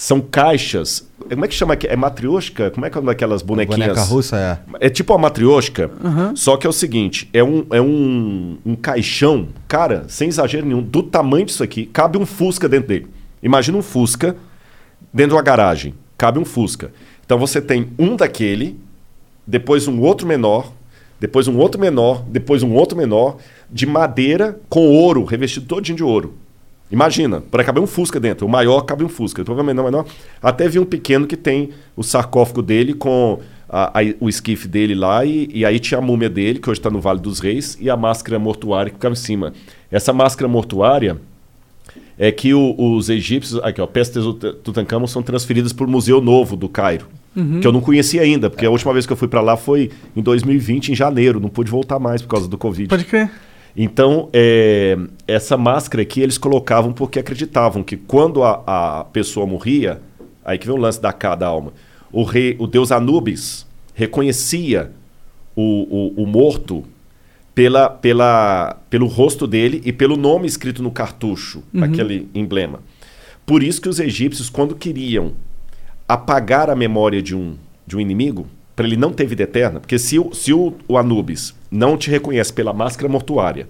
são 0.02 0.20
caixas. 0.20 1.08
Como 1.30 1.46
é 1.46 1.48
que 1.48 1.54
chama 1.54 1.76
aqui? 1.76 1.86
É 1.86 1.96
matrioshka? 1.96 2.72
Como 2.72 2.84
é 2.84 2.90
que 2.90 2.98
é 2.98 3.02
uma 3.02 3.12
daquelas 3.12 3.44
bonequinhas? 3.44 3.90
boneca 3.90 4.02
russa, 4.02 4.64
é. 4.80 4.90
tipo 4.90 5.14
uma 5.14 5.20
matrioshka, 5.20 5.92
Aham. 6.04 6.36
só 6.36 6.58
que 6.58 6.66
é 6.66 6.70
o 6.70 6.74
seguinte: 6.74 7.30
é 7.32 7.44
um, 7.44 7.68
é 7.70 7.80
um, 7.80 8.58
um 8.66 8.76
caixão, 8.76 9.50
cara, 9.68 10.06
sem 10.08 10.28
exagero 10.28 10.66
nenhum, 10.66 10.82
do 10.82 11.04
tamanho 11.04 11.46
disso 11.46 11.62
aqui, 11.62 11.86
cabe 11.86 12.18
um 12.18 12.26
Fusca 12.26 12.68
dentro 12.68 12.88
dele. 12.88 13.08
Imagina 13.44 13.78
um 13.78 13.84
Fusca 13.84 14.36
dentro 15.14 15.30
de 15.30 15.36
uma 15.36 15.44
garagem. 15.44 15.94
Cabe 16.18 16.40
um 16.40 16.46
Fusca. 16.46 16.92
Então 17.24 17.38
você 17.38 17.62
tem 17.62 17.90
um 18.00 18.16
daquele, 18.16 18.80
depois 19.46 19.88
um 19.88 20.02
outro 20.02 20.26
menor, 20.26 20.72
depois 21.20 21.48
um 21.48 21.60
outro 21.60 21.80
menor, 21.80 22.24
depois 22.28 22.64
um 22.64 22.74
outro 22.74 22.98
menor, 22.98 23.38
de 23.70 23.86
madeira 23.86 24.60
com 24.68 24.88
ouro, 24.90 25.24
revestido 25.26 25.68
todinho 25.68 25.96
de 25.96 26.04
ouro. 26.04 26.41
Imagina, 26.92 27.42
para 27.42 27.64
caber 27.64 27.82
um 27.82 27.88
Fusca 27.88 28.20
dentro. 28.20 28.46
O 28.46 28.50
maior 28.50 28.82
cabe 28.82 29.04
um 29.04 29.10
Fusca. 29.10 29.42
Depois 29.44 29.58
o 29.60 29.64
menor, 29.64 29.86
menor. 29.86 30.06
Até 30.42 30.68
vi 30.68 30.78
um 30.80 30.86
pequeno 30.86 31.26
que 31.26 31.38
tem 31.38 31.70
o 31.96 32.04
sarcófago 32.04 32.62
dele 32.62 32.94
com 32.94 33.40
a- 33.70 34.00
a- 34.02 34.14
o 34.20 34.28
esquife 34.28 34.68
dele 34.68 34.94
lá, 34.94 35.24
e, 35.24 35.50
e 35.54 35.64
aí 35.66 35.80
tinha 35.80 35.98
a 36.00 36.02
múmia 36.02 36.30
dele, 36.30 36.60
que 36.60 36.70
hoje 36.70 36.80
está 36.80 36.90
no 36.90 37.00
Vale 37.00 37.20
dos 37.22 37.40
Reis, 37.40 37.78
e 37.80 37.90
a 37.90 37.96
máscara 37.96 38.38
mortuária 38.38 38.90
que 38.90 38.98
ficava 38.98 39.14
em 39.14 39.18
cima. 39.18 39.54
Essa 39.90 40.12
máscara 40.12 40.48
mortuária 40.50 41.18
é 42.20 42.32
que 42.32 42.54
o- 42.54 42.76
os 42.78 43.10
egípcios, 43.10 43.62
aqui 43.64 43.80
ó, 43.82 43.88
peças 43.88 44.24
Tut- 44.24 44.56
Tutankhamon 44.64 45.08
são 45.08 45.24
transferidas 45.24 45.72
para 45.74 45.86
o 45.86 45.90
Museu 45.90 46.20
Novo 46.22 46.56
do 46.58 46.68
Cairo, 46.68 47.08
Uhum. 47.36 47.62
que 47.62 47.66
eu 47.68 47.72
não 47.72 47.80
conhecia 47.82 48.22
ainda, 48.22 48.50
porque 48.50 48.66
a 48.66 48.70
última 48.70 48.92
vez 48.92 49.06
que 49.06 49.14
eu 49.14 49.18
fui 49.18 49.28
para 49.30 49.40
lá 49.42 49.56
foi 49.56 49.90
em 50.16 50.22
2020, 50.22 50.92
em 50.92 50.96
janeiro, 50.96 51.40
não 51.40 51.48
pude 51.50 51.72
voltar 51.72 51.98
mais 51.98 52.22
por 52.22 52.28
causa 52.28 52.48
do 52.50 52.58
Covid. 52.58 52.90
Pode 52.90 53.06
crer. 53.06 53.32
Então, 53.76 54.30
é, 54.34 54.98
essa 55.28 55.56
máscara 55.58 56.02
aqui 56.02 56.22
eles 56.22 56.38
colocavam 56.38 56.92
porque 56.92 57.20
acreditavam 57.20 57.84
que 57.84 57.96
quando 57.96 58.44
a, 58.44 58.62
a 59.00 59.04
pessoa 59.06 59.46
morria, 59.46 60.02
aí 60.44 60.58
que 60.58 60.68
vem 60.68 60.76
o 60.76 60.80
lance 60.80 61.02
da, 61.02 61.14
ca- 61.14 61.36
da 61.36 61.48
alma, 61.48 61.72
o, 62.12 62.24
rei, 62.24 62.56
o 62.60 62.68
deus 62.68 62.92
Anubis 62.92 63.66
reconhecia 63.94 64.92
o, 65.56 66.14
o, 66.20 66.24
o 66.24 66.28
morto 66.28 66.84
pela, 67.56 67.90
pela, 67.90 68.78
pelo 68.90 69.08
rosto 69.08 69.48
dele 69.48 69.82
e 69.86 69.94
pelo 69.94 70.18
nome 70.18 70.48
escrito 70.48 70.84
no 70.84 70.92
cartucho, 70.92 71.64
Uhum. 71.74 71.84
aquele 71.84 72.30
emblema. 72.36 72.80
Por 73.46 73.64
isso 73.64 73.82
que 73.82 73.90
os 73.90 74.00
egípcios, 74.00 74.50
quando 74.50 74.76
queriam 74.76 75.32
apagar 76.08 76.70
a 76.70 76.76
memória 76.76 77.22
de 77.22 77.36
um, 77.36 77.56
de 77.88 77.96
um 77.96 78.00
inimigo, 78.02 78.48
para 78.76 78.86
ele 78.86 78.98
não 78.98 79.12
ter 79.12 79.26
vida 79.26 79.44
eterna, 79.44 79.80
porque 79.80 80.00
se, 80.00 80.18
o, 80.18 80.34
se 80.34 80.54
o, 80.54 80.74
o 80.88 80.98
Anubis 80.98 81.54
não 81.70 81.98
te 81.98 82.10
reconhece 82.10 82.54
pela 82.54 82.74
máscara 82.74 83.12
mortuária 83.12 83.68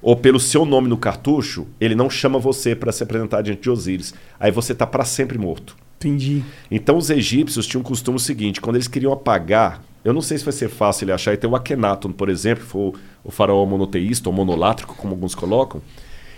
ou 0.00 0.14
pelo 0.14 0.38
seu 0.38 0.64
nome 0.66 0.88
no 0.88 0.98
cartucho, 0.98 1.66
ele 1.80 1.94
não 1.94 2.10
chama 2.10 2.38
você 2.38 2.74
para 2.74 2.92
se 2.92 3.02
apresentar 3.02 3.40
diante 3.40 3.62
de 3.62 3.70
Osíris. 3.70 4.12
Aí 4.38 4.50
você 4.50 4.72
está 4.72 4.86
para 4.86 5.04
sempre 5.04 5.38
morto. 5.38 5.74
Entendi. 5.96 6.44
Então 6.70 6.98
os 6.98 7.08
egípcios 7.08 7.66
tinham 7.66 7.80
um 7.80 7.84
costume 7.84 8.20
seguinte, 8.20 8.60
quando 8.60 8.76
eles 8.76 8.86
queriam 8.88 9.12
apagar, 9.12 9.82
eu 10.04 10.12
não 10.12 10.20
sei 10.20 10.36
se 10.36 10.44
vai 10.44 10.52
ser 10.52 10.68
fácil 10.68 11.06
ele 11.06 11.12
achar, 11.12 11.32
e 11.32 11.38
tem 11.38 11.48
o 11.48 11.56
Akhenaton, 11.56 12.12
por 12.12 12.28
exemplo, 12.28 12.64
que 12.64 12.70
foi 12.70 12.82
o, 12.82 12.94
o 13.24 13.30
faraó 13.30 13.64
monoteísta 13.64 14.28
ou 14.28 14.34
monolátrico, 14.34 14.94
como 14.94 15.14
alguns 15.14 15.34
colocam, 15.34 15.80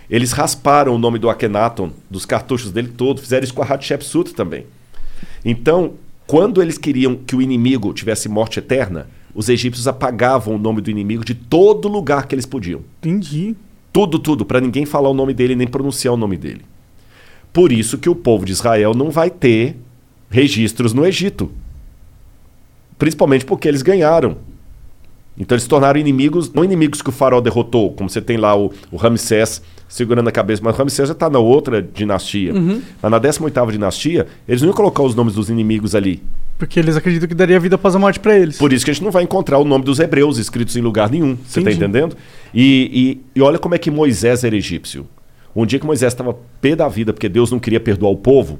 eles 0.08 0.30
rasparam 0.30 0.94
o 0.94 0.98
nome 0.98 1.18
do 1.18 1.28
Akhenaton 1.28 1.90
dos 2.08 2.24
cartuchos 2.24 2.70
dele 2.70 2.88
todo, 2.96 3.20
fizeram 3.20 3.42
isso 3.42 3.52
com 3.52 3.62
a 3.62 3.66
Hatshepsut 3.66 4.32
também. 4.34 4.66
Então, 5.44 5.94
quando 6.26 6.60
eles 6.60 6.76
queriam 6.76 7.14
que 7.14 7.36
o 7.36 7.42
inimigo 7.42 7.92
tivesse 7.92 8.28
morte 8.28 8.58
eterna, 8.58 9.08
os 9.34 9.48
egípcios 9.48 9.86
apagavam 9.86 10.54
o 10.54 10.58
nome 10.58 10.80
do 10.80 10.90
inimigo 10.90 11.24
de 11.24 11.34
todo 11.34 11.88
lugar 11.88 12.26
que 12.26 12.34
eles 12.34 12.46
podiam. 12.46 12.80
Entendi. 12.98 13.54
Tudo, 13.92 14.18
tudo, 14.18 14.44
para 14.44 14.60
ninguém 14.60 14.84
falar 14.84 15.08
o 15.08 15.14
nome 15.14 15.32
dele 15.32 15.54
nem 15.54 15.66
pronunciar 15.66 16.14
o 16.14 16.16
nome 16.16 16.36
dele. 16.36 16.62
Por 17.52 17.72
isso 17.72 17.96
que 17.96 18.08
o 18.08 18.14
povo 18.14 18.44
de 18.44 18.52
Israel 18.52 18.92
não 18.92 19.10
vai 19.10 19.30
ter 19.30 19.76
registros 20.28 20.92
no 20.92 21.06
Egito. 21.06 21.50
Principalmente 22.98 23.44
porque 23.44 23.68
eles 23.68 23.82
ganharam. 23.82 24.38
Então 25.38 25.54
eles 25.54 25.62
se 25.62 25.68
tornaram 25.68 26.00
inimigos, 26.00 26.52
não 26.52 26.64
inimigos 26.64 27.02
que 27.02 27.08
o 27.10 27.12
faraó 27.12 27.40
derrotou, 27.40 27.92
como 27.92 28.08
você 28.08 28.20
tem 28.20 28.36
lá 28.36 28.56
o, 28.56 28.72
o 28.90 28.96
Ramsés 28.96 29.62
segurando 29.88 30.28
a 30.28 30.32
cabeça, 30.32 30.62
mas 30.64 30.74
o 30.74 30.78
Ramsés 30.78 31.08
já 31.08 31.12
está 31.12 31.30
na 31.30 31.38
outra 31.38 31.82
dinastia. 31.82 32.54
Uhum. 32.54 32.82
Mas 33.00 33.10
na 33.10 33.20
18ª 33.20 33.70
dinastia, 33.70 34.26
eles 34.48 34.62
não 34.62 34.68
iam 34.68 34.76
colocar 34.76 35.02
os 35.02 35.14
nomes 35.14 35.34
dos 35.34 35.48
inimigos 35.48 35.94
ali. 35.94 36.22
Porque 36.58 36.80
eles 36.80 36.96
acreditam 36.96 37.28
que 37.28 37.34
daria 37.34 37.60
vida 37.60 37.74
após 37.74 37.94
a 37.94 37.98
morte 37.98 38.18
pra 38.18 38.36
eles. 38.36 38.56
Por 38.56 38.72
isso 38.72 38.84
que 38.84 38.90
a 38.90 38.94
gente 38.94 39.04
não 39.04 39.10
vai 39.10 39.22
encontrar 39.22 39.58
o 39.58 39.64
nome 39.64 39.84
dos 39.84 40.00
hebreus 40.00 40.38
escritos 40.38 40.74
em 40.76 40.80
lugar 40.80 41.10
nenhum. 41.10 41.36
Você 41.46 41.60
está 41.60 41.70
entendendo? 41.70 42.16
E, 42.54 43.20
e, 43.34 43.38
e 43.38 43.42
olha 43.42 43.58
como 43.58 43.74
é 43.74 43.78
que 43.78 43.90
Moisés 43.90 44.42
era 44.42 44.56
egípcio. 44.56 45.06
Um 45.54 45.64
dia 45.64 45.78
que 45.78 45.86
Moisés 45.86 46.12
estava 46.12 46.36
pé 46.60 46.74
da 46.74 46.88
vida 46.88 47.12
porque 47.12 47.28
Deus 47.28 47.50
não 47.50 47.58
queria 47.58 47.80
perdoar 47.80 48.10
o 48.10 48.16
povo, 48.16 48.58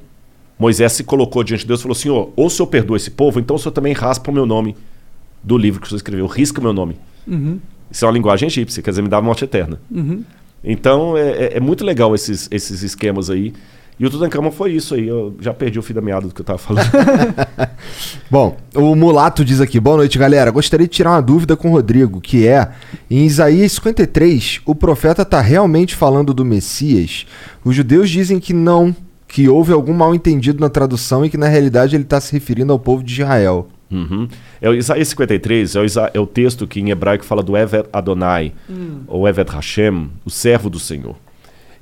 Moisés 0.57 0.93
se 0.93 1.03
colocou 1.03 1.43
diante 1.43 1.61
de 1.61 1.67
Deus 1.67 1.79
e 1.79 1.83
falou: 1.83 1.95
Senhor, 1.95 2.33
ou 2.35 2.47
o 2.47 2.49
senhor 2.49 2.67
perdoa 2.67 2.97
esse 2.97 3.11
povo, 3.11 3.39
então 3.39 3.55
o 3.55 3.59
senhor 3.59 3.71
também 3.71 3.93
raspa 3.93 4.31
o 4.31 4.33
meu 4.33 4.45
nome 4.45 4.75
do 5.43 5.57
livro 5.57 5.79
que 5.79 5.85
o 5.85 5.89
senhor 5.89 5.97
escreveu, 5.97 6.25
risca 6.25 6.59
o 6.59 6.63
meu 6.63 6.73
nome. 6.73 6.97
Uhum. 7.27 7.59
Isso 7.91 8.03
é 8.03 8.07
uma 8.07 8.13
linguagem 8.13 8.47
egípcia, 8.47 8.81
quer 8.81 8.89
dizer, 8.89 9.01
me 9.01 9.07
dá 9.07 9.21
morte 9.21 9.43
eterna. 9.43 9.79
Uhum. 9.89 10.23
Então 10.69 11.15
é, 11.17 11.29
é- 11.29 11.57
é 11.57 11.59
muito 11.59 11.85
legal 11.85 12.13
esses, 12.13 12.47
esses 12.51 12.83
esquemas 12.83 13.29
aí. 13.29 13.53
E 13.99 14.05
o 14.05 14.11
Tutankhamon 14.11 14.51
foi 14.51 14.73
isso 14.73 14.93
aí. 14.93 15.07
Eu 15.07 15.35
já 15.39 15.51
perdi 15.53 15.79
o 15.79 15.81
fio 15.81 15.95
da 15.95 16.01
meada 16.01 16.27
do 16.27 16.33
que 16.33 16.41
eu 16.41 16.43
estava 16.43 16.59
falando. 16.59 16.85
Bom, 18.29 18.55
o 18.75 18.95
Mulato 18.95 19.43
diz 19.43 19.59
aqui: 19.59 19.79
boa 19.79 19.97
noite, 19.97 20.19
galera. 20.19 20.51
Gostaria 20.51 20.85
de 20.87 20.93
tirar 20.93 21.11
uma 21.11 21.21
dúvida 21.21 21.55
com 21.57 21.69
o 21.69 21.71
Rodrigo, 21.71 22.21
que 22.21 22.45
é: 22.47 22.69
em 23.09 23.25
Isaías 23.25 23.71
53, 23.71 24.61
o 24.65 24.75
profeta 24.75 25.23
está 25.23 25.41
realmente 25.41 25.95
falando 25.95 26.31
do 26.33 26.45
Messias? 26.45 27.25
Os 27.65 27.75
judeus 27.75 28.07
dizem 28.09 28.39
que 28.39 28.53
não, 28.53 28.95
que 29.27 29.49
houve 29.49 29.73
algum 29.73 29.93
mal 29.93 30.13
entendido 30.13 30.59
na 30.61 30.69
tradução 30.69 31.25
e 31.25 31.29
que 31.29 31.37
na 31.37 31.47
realidade 31.47 31.95
ele 31.95 32.03
está 32.03 32.21
se 32.21 32.31
referindo 32.33 32.71
ao 32.71 32.77
povo 32.77 33.03
de 33.03 33.13
Israel. 33.21 33.67
Uhum. 33.89 34.27
É 34.61 34.69
o 34.69 34.73
Isaías 34.73 35.07
53, 35.09 35.75
é 35.75 35.79
o, 35.79 35.85
Isa- 35.85 36.11
é 36.13 36.19
o 36.19 36.25
texto 36.27 36.67
que 36.67 36.79
em 36.79 36.89
hebraico 36.89 37.23
fala 37.23 37.41
do 37.41 37.55
Eved 37.55 37.85
Adonai, 37.93 38.51
Hum. 38.69 39.01
ou 39.07 39.27
Eved 39.27 39.49
Hashem, 39.49 40.09
o 40.25 40.29
servo 40.29 40.69
do 40.69 40.79
Senhor. 40.79 41.15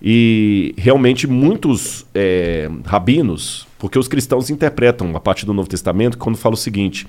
E 0.02 0.74
realmente 0.78 1.26
muitos 1.26 2.06
é, 2.14 2.70
rabinos, 2.86 3.66
porque 3.80 3.98
os 3.98 4.08
cristãos 4.08 4.50
interpretam 4.50 5.16
a 5.16 5.20
partir 5.20 5.46
do 5.46 5.54
Novo 5.54 5.68
Testamento 5.70 6.18
quando 6.18 6.38
fala 6.38 6.54
o 6.54 6.58
seguinte: 6.58 7.08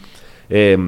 é, 0.49 0.79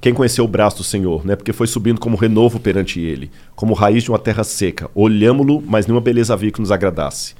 quem 0.00 0.12
conheceu 0.12 0.44
o 0.44 0.48
braço 0.48 0.78
do 0.78 0.84
Senhor, 0.84 1.24
né? 1.24 1.36
Porque 1.36 1.52
foi 1.52 1.66
subindo 1.66 1.98
como 2.00 2.16
renovo 2.16 2.60
perante 2.60 3.00
ele, 3.00 3.30
como 3.54 3.72
raiz 3.74 4.02
de 4.02 4.10
uma 4.10 4.18
terra 4.18 4.44
seca. 4.44 4.90
Olhámo-lo, 4.94 5.62
mas 5.66 5.86
nenhuma 5.86 6.00
beleza 6.02 6.34
havia 6.34 6.50
que 6.50 6.60
nos 6.60 6.70
agradasse. 6.70 7.34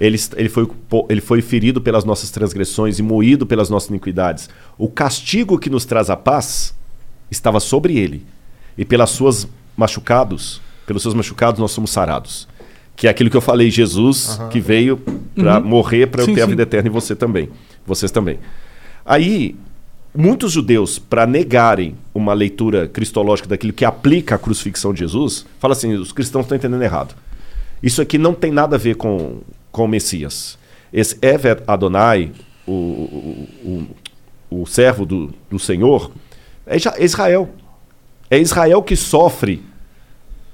Ele, 0.00 0.18
ele, 0.36 0.48
foi, 0.48 0.66
ele 1.10 1.20
foi 1.20 1.42
ferido 1.42 1.78
pelas 1.80 2.04
nossas 2.04 2.30
transgressões 2.30 2.98
e 2.98 3.02
moído 3.02 3.44
pelas 3.46 3.68
nossas 3.68 3.90
iniquidades. 3.90 4.48
O 4.78 4.88
castigo 4.88 5.58
que 5.58 5.68
nos 5.68 5.84
traz 5.84 6.08
a 6.08 6.16
paz 6.16 6.74
estava 7.30 7.60
sobre 7.60 7.98
ele. 7.98 8.24
E 8.78 8.84
pelas 8.84 9.10
suas 9.10 9.46
machucados, 9.76 10.60
pelos 10.86 11.02
seus 11.02 11.12
machucados 11.14 11.60
nós 11.60 11.70
somos 11.72 11.90
sarados. 11.90 12.48
Que 12.96 13.06
é 13.06 13.10
aquilo 13.10 13.28
que 13.30 13.36
eu 13.36 13.40
falei, 13.42 13.70
Jesus 13.70 14.30
Aham. 14.38 14.48
que 14.48 14.58
veio 14.60 14.96
para 15.34 15.58
Uhum. 15.58 15.64
morrer 15.66 16.06
para 16.06 16.22
eu 16.22 16.26
Sim, 16.26 16.34
ter 16.34 16.40
a 16.42 16.44
sim. 16.44 16.50
vida 16.50 16.62
eterna 16.62 16.88
e 16.88 16.92
você 16.92 17.14
também. 17.14 17.50
Vocês 17.86 18.10
também. 18.10 18.38
Aí, 19.04 19.54
muitos 20.14 20.52
judeus, 20.52 20.98
para 20.98 21.26
negarem 21.26 21.94
uma 22.14 22.32
leitura 22.32 22.88
cristológica 22.88 23.48
daquilo 23.48 23.72
que 23.72 23.84
aplica 23.84 24.34
a 24.34 24.38
crucifixão 24.38 24.92
de 24.92 25.00
Jesus, 25.00 25.46
fala 25.58 25.72
assim: 25.72 25.92
os 25.94 26.12
cristãos 26.12 26.44
estão 26.44 26.56
entendendo 26.56 26.82
errado. 26.82 27.14
Isso 27.82 28.00
aqui 28.02 28.18
não 28.18 28.34
tem 28.34 28.50
nada 28.52 28.76
a 28.76 28.78
ver 28.78 28.96
com, 28.96 29.38
com 29.70 29.84
o 29.84 29.88
Messias. 29.88 30.58
Esse 30.92 31.16
Eved 31.22 31.62
Adonai, 31.66 32.32
o, 32.66 32.72
o, 32.72 33.86
o, 34.50 34.62
o 34.62 34.66
servo 34.66 35.06
do, 35.06 35.32
do 35.48 35.58
Senhor, 35.58 36.10
é 36.66 36.76
é 36.76 37.04
Israel. 37.04 37.48
É 38.30 38.38
Israel 38.38 38.82
que 38.82 38.96
sofre 38.96 39.62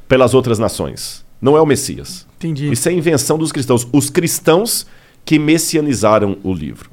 pelas 0.09 0.35
outras 0.35 0.59
nações. 0.59 1.25
Não 1.41 1.57
é 1.57 1.61
o 1.61 1.67
Messias. 1.67 2.27
Entendi. 2.39 2.71
Isso 2.71 2.89
é 2.89 2.93
invenção 2.93 3.39
dos 3.39 3.53
cristãos. 3.53 3.87
Os 3.93 4.09
cristãos 4.09 4.87
que 5.25 5.39
messianizaram 5.39 6.39
o 6.43 6.55
livro. 6.55 6.91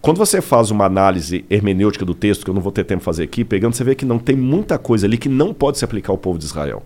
Quando 0.00 0.18
você 0.18 0.42
faz 0.42 0.70
uma 0.70 0.84
análise 0.84 1.44
hermenêutica 1.48 2.04
do 2.04 2.14
texto, 2.14 2.44
que 2.44 2.50
eu 2.50 2.54
não 2.54 2.60
vou 2.60 2.72
ter 2.72 2.84
tempo 2.84 3.00
de 3.00 3.04
fazer 3.04 3.22
aqui, 3.22 3.44
pegando, 3.44 3.74
você 3.74 3.84
vê 3.84 3.94
que 3.94 4.04
não 4.04 4.18
tem 4.18 4.36
muita 4.36 4.78
coisa 4.78 5.06
ali 5.06 5.16
que 5.16 5.28
não 5.28 5.54
pode 5.54 5.78
se 5.78 5.84
aplicar 5.84 6.12
ao 6.12 6.18
povo 6.18 6.38
de 6.38 6.44
Israel. 6.44 6.82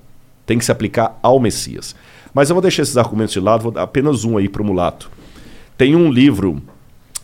Tem 0.46 0.58
que 0.58 0.64
se 0.64 0.70
aplicar 0.70 1.18
ao 1.22 1.40
Messias. 1.40 1.96
Mas 2.38 2.48
eu 2.48 2.54
vou 2.54 2.62
deixar 2.62 2.84
esses 2.84 2.96
argumentos 2.96 3.32
de 3.32 3.40
lado, 3.40 3.64
vou 3.64 3.72
dar 3.72 3.82
apenas 3.82 4.24
um 4.24 4.36
aí 4.36 4.48
para 4.48 4.62
o 4.62 4.64
mulato. 4.64 5.10
Tem 5.76 5.96
um 5.96 6.08
livro, 6.08 6.62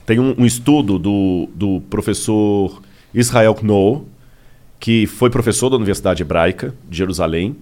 tem 0.05 0.19
um, 0.19 0.35
um 0.37 0.45
estudo 0.45 0.99
do, 0.99 1.49
do 1.55 1.81
professor 1.83 2.83
Israel 3.15 3.57
Knoll, 3.63 4.09
que 4.81 5.07
foi 5.07 5.31
professor 5.31 5.71
da 5.71 5.77
Universidade 5.77 6.21
Hebraica 6.21 6.75
de 6.91 6.97
Jerusalém. 6.97 7.55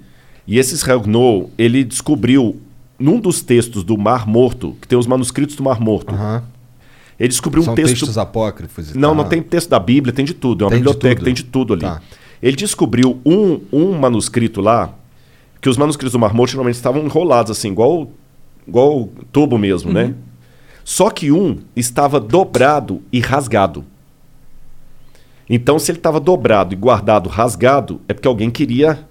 E 0.47 0.59
esse 0.59 0.73
Israel 0.73 1.03
Knoll, 1.07 1.51
ele 1.59 1.85
descobriu 1.85 2.59
num 2.99 3.21
dos 3.21 3.43
textos 3.43 3.85
do 3.85 3.99
Mar 3.99 4.27
Morto, 4.27 4.75
que 4.81 4.89
tem 4.89 4.99
os 4.99 5.07
manuscritos 5.07 5.55
do 5.55 5.63
Mar 5.63 5.79
Morto. 5.79 6.15
Ele 7.21 7.29
descobriu 7.29 7.63
São 7.65 7.75
um 7.75 7.77
texto 7.77 7.99
textos 7.99 8.17
apócrifos 8.17 8.95
Não, 8.95 9.11
tal. 9.11 9.15
não 9.15 9.25
tem 9.25 9.43
texto 9.43 9.69
da 9.69 9.79
Bíblia, 9.79 10.11
tem 10.11 10.25
de 10.25 10.33
tudo. 10.33 10.65
É 10.65 10.69
uma 10.69 10.71
Tem 10.71 10.79
de 10.81 10.85
biblioteca, 10.85 11.17
tudo. 11.17 11.25
tem 11.27 11.35
de 11.35 11.45
tudo 11.45 11.75
ali. 11.75 11.83
Tá. 11.83 12.01
Ele 12.43 12.57
descobriu 12.57 13.21
um, 13.27 13.61
um 13.71 13.93
manuscrito 13.93 14.63
lá, 14.63 14.95
que 15.63 15.69
os 15.69 15.77
manuscritos 15.77 16.13
do 16.13 16.19
Mar 16.19 16.35
Morto 16.35 16.55
normalmente 16.55 16.75
estavam 16.75 17.05
enrolados 17.05 17.57
assim, 17.57 17.71
igual, 17.71 18.11
igual 18.67 19.09
tubo 19.31 19.57
mesmo, 19.57 19.93
né? 19.93 20.13
Só 20.83 21.09
que 21.09 21.31
um 21.31 21.61
estava 21.77 22.19
dobrado 22.19 23.01
e 23.13 23.21
rasgado. 23.21 23.85
Então, 25.49 25.79
se 25.79 25.93
ele 25.93 26.01
estava 26.01 26.19
dobrado 26.19 26.75
e 26.75 26.77
guardado 26.77 27.29
rasgado, 27.29 28.01
é 28.09 28.13
porque 28.13 28.27
alguém 28.27 28.51
queria 28.51 29.07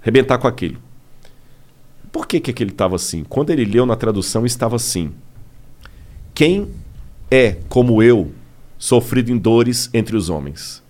arrebentar 0.00 0.38
com 0.38 0.48
aquilo. 0.48 0.78
Por 2.10 2.26
que, 2.26 2.40
que 2.40 2.50
aquele 2.50 2.70
estava 2.70 2.96
assim? 2.96 3.22
Quando 3.22 3.50
ele 3.50 3.66
leu 3.66 3.84
na 3.84 3.94
tradução, 3.94 4.46
estava 4.46 4.76
assim: 4.76 5.12
Quem 6.32 6.68
é 7.30 7.58
como 7.68 8.02
eu, 8.02 8.32
sofrido 8.78 9.30
em 9.30 9.36
dores 9.36 9.90
entre 9.92 10.16
os 10.16 10.30
homens? 10.30 10.82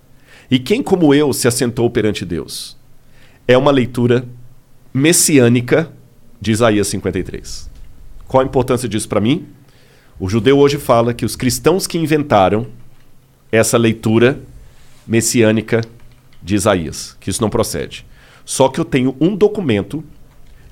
E 0.48 0.60
quem 0.60 0.84
como 0.84 1.12
eu 1.12 1.32
se 1.32 1.48
assentou 1.48 1.90
perante 1.90 2.24
Deus? 2.24 2.76
É 3.48 3.58
uma 3.58 3.72
leitura 3.72 4.24
messiânica 4.94 5.92
de 6.40 6.52
Isaías 6.52 6.86
53. 6.86 7.68
Qual 8.28 8.40
a 8.40 8.46
importância 8.46 8.88
disso 8.88 9.08
para 9.08 9.20
mim? 9.20 9.48
O 10.20 10.28
judeu 10.28 10.56
hoje 10.56 10.78
fala 10.78 11.12
que 11.12 11.24
os 11.24 11.34
cristãos 11.34 11.88
que 11.88 11.98
inventaram 11.98 12.68
essa 13.50 13.76
leitura 13.76 14.40
messiânica 15.04 15.80
de 16.40 16.54
Isaías, 16.54 17.16
que 17.18 17.28
isso 17.28 17.42
não 17.42 17.50
procede. 17.50 18.06
Só 18.44 18.68
que 18.68 18.78
eu 18.78 18.84
tenho 18.84 19.16
um 19.20 19.34
documento 19.34 20.04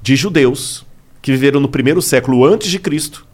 de 0.00 0.14
judeus 0.14 0.86
que 1.20 1.32
viveram 1.32 1.58
no 1.58 1.68
primeiro 1.68 2.00
século 2.00 2.44
antes 2.44 2.70
de 2.70 2.78
Cristo 2.78 3.26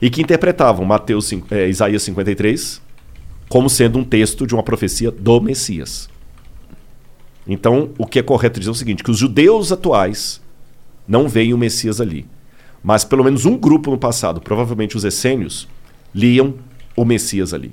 e 0.00 0.08
que 0.08 0.22
interpretavam 0.22 0.84
Mateus, 0.84 1.32
eh, 1.50 1.68
Isaías 1.68 2.02
53 2.04 2.80
como 3.48 3.68
sendo 3.68 3.98
um 3.98 4.04
texto 4.04 4.46
de 4.46 4.54
uma 4.54 4.62
profecia 4.62 5.10
do 5.10 5.40
Messias. 5.40 6.08
Então, 7.46 7.90
o 7.98 8.06
que 8.06 8.18
é 8.18 8.22
correto 8.22 8.60
dizer 8.60 8.70
é 8.70 8.72
o 8.72 8.76
seguinte, 8.76 9.02
que 9.02 9.10
os 9.10 9.18
judeus 9.18 9.72
atuais 9.72 10.40
não 11.06 11.28
veem 11.28 11.52
o 11.52 11.58
Messias 11.58 12.00
ali. 12.00 12.26
Mas 12.82 13.04
pelo 13.04 13.24
menos 13.24 13.44
um 13.44 13.56
grupo 13.56 13.90
no 13.90 13.98
passado, 13.98 14.40
provavelmente 14.40 14.96
os 14.96 15.04
essênios, 15.04 15.68
liam 16.14 16.54
o 16.96 17.04
Messias 17.04 17.54
ali. 17.54 17.72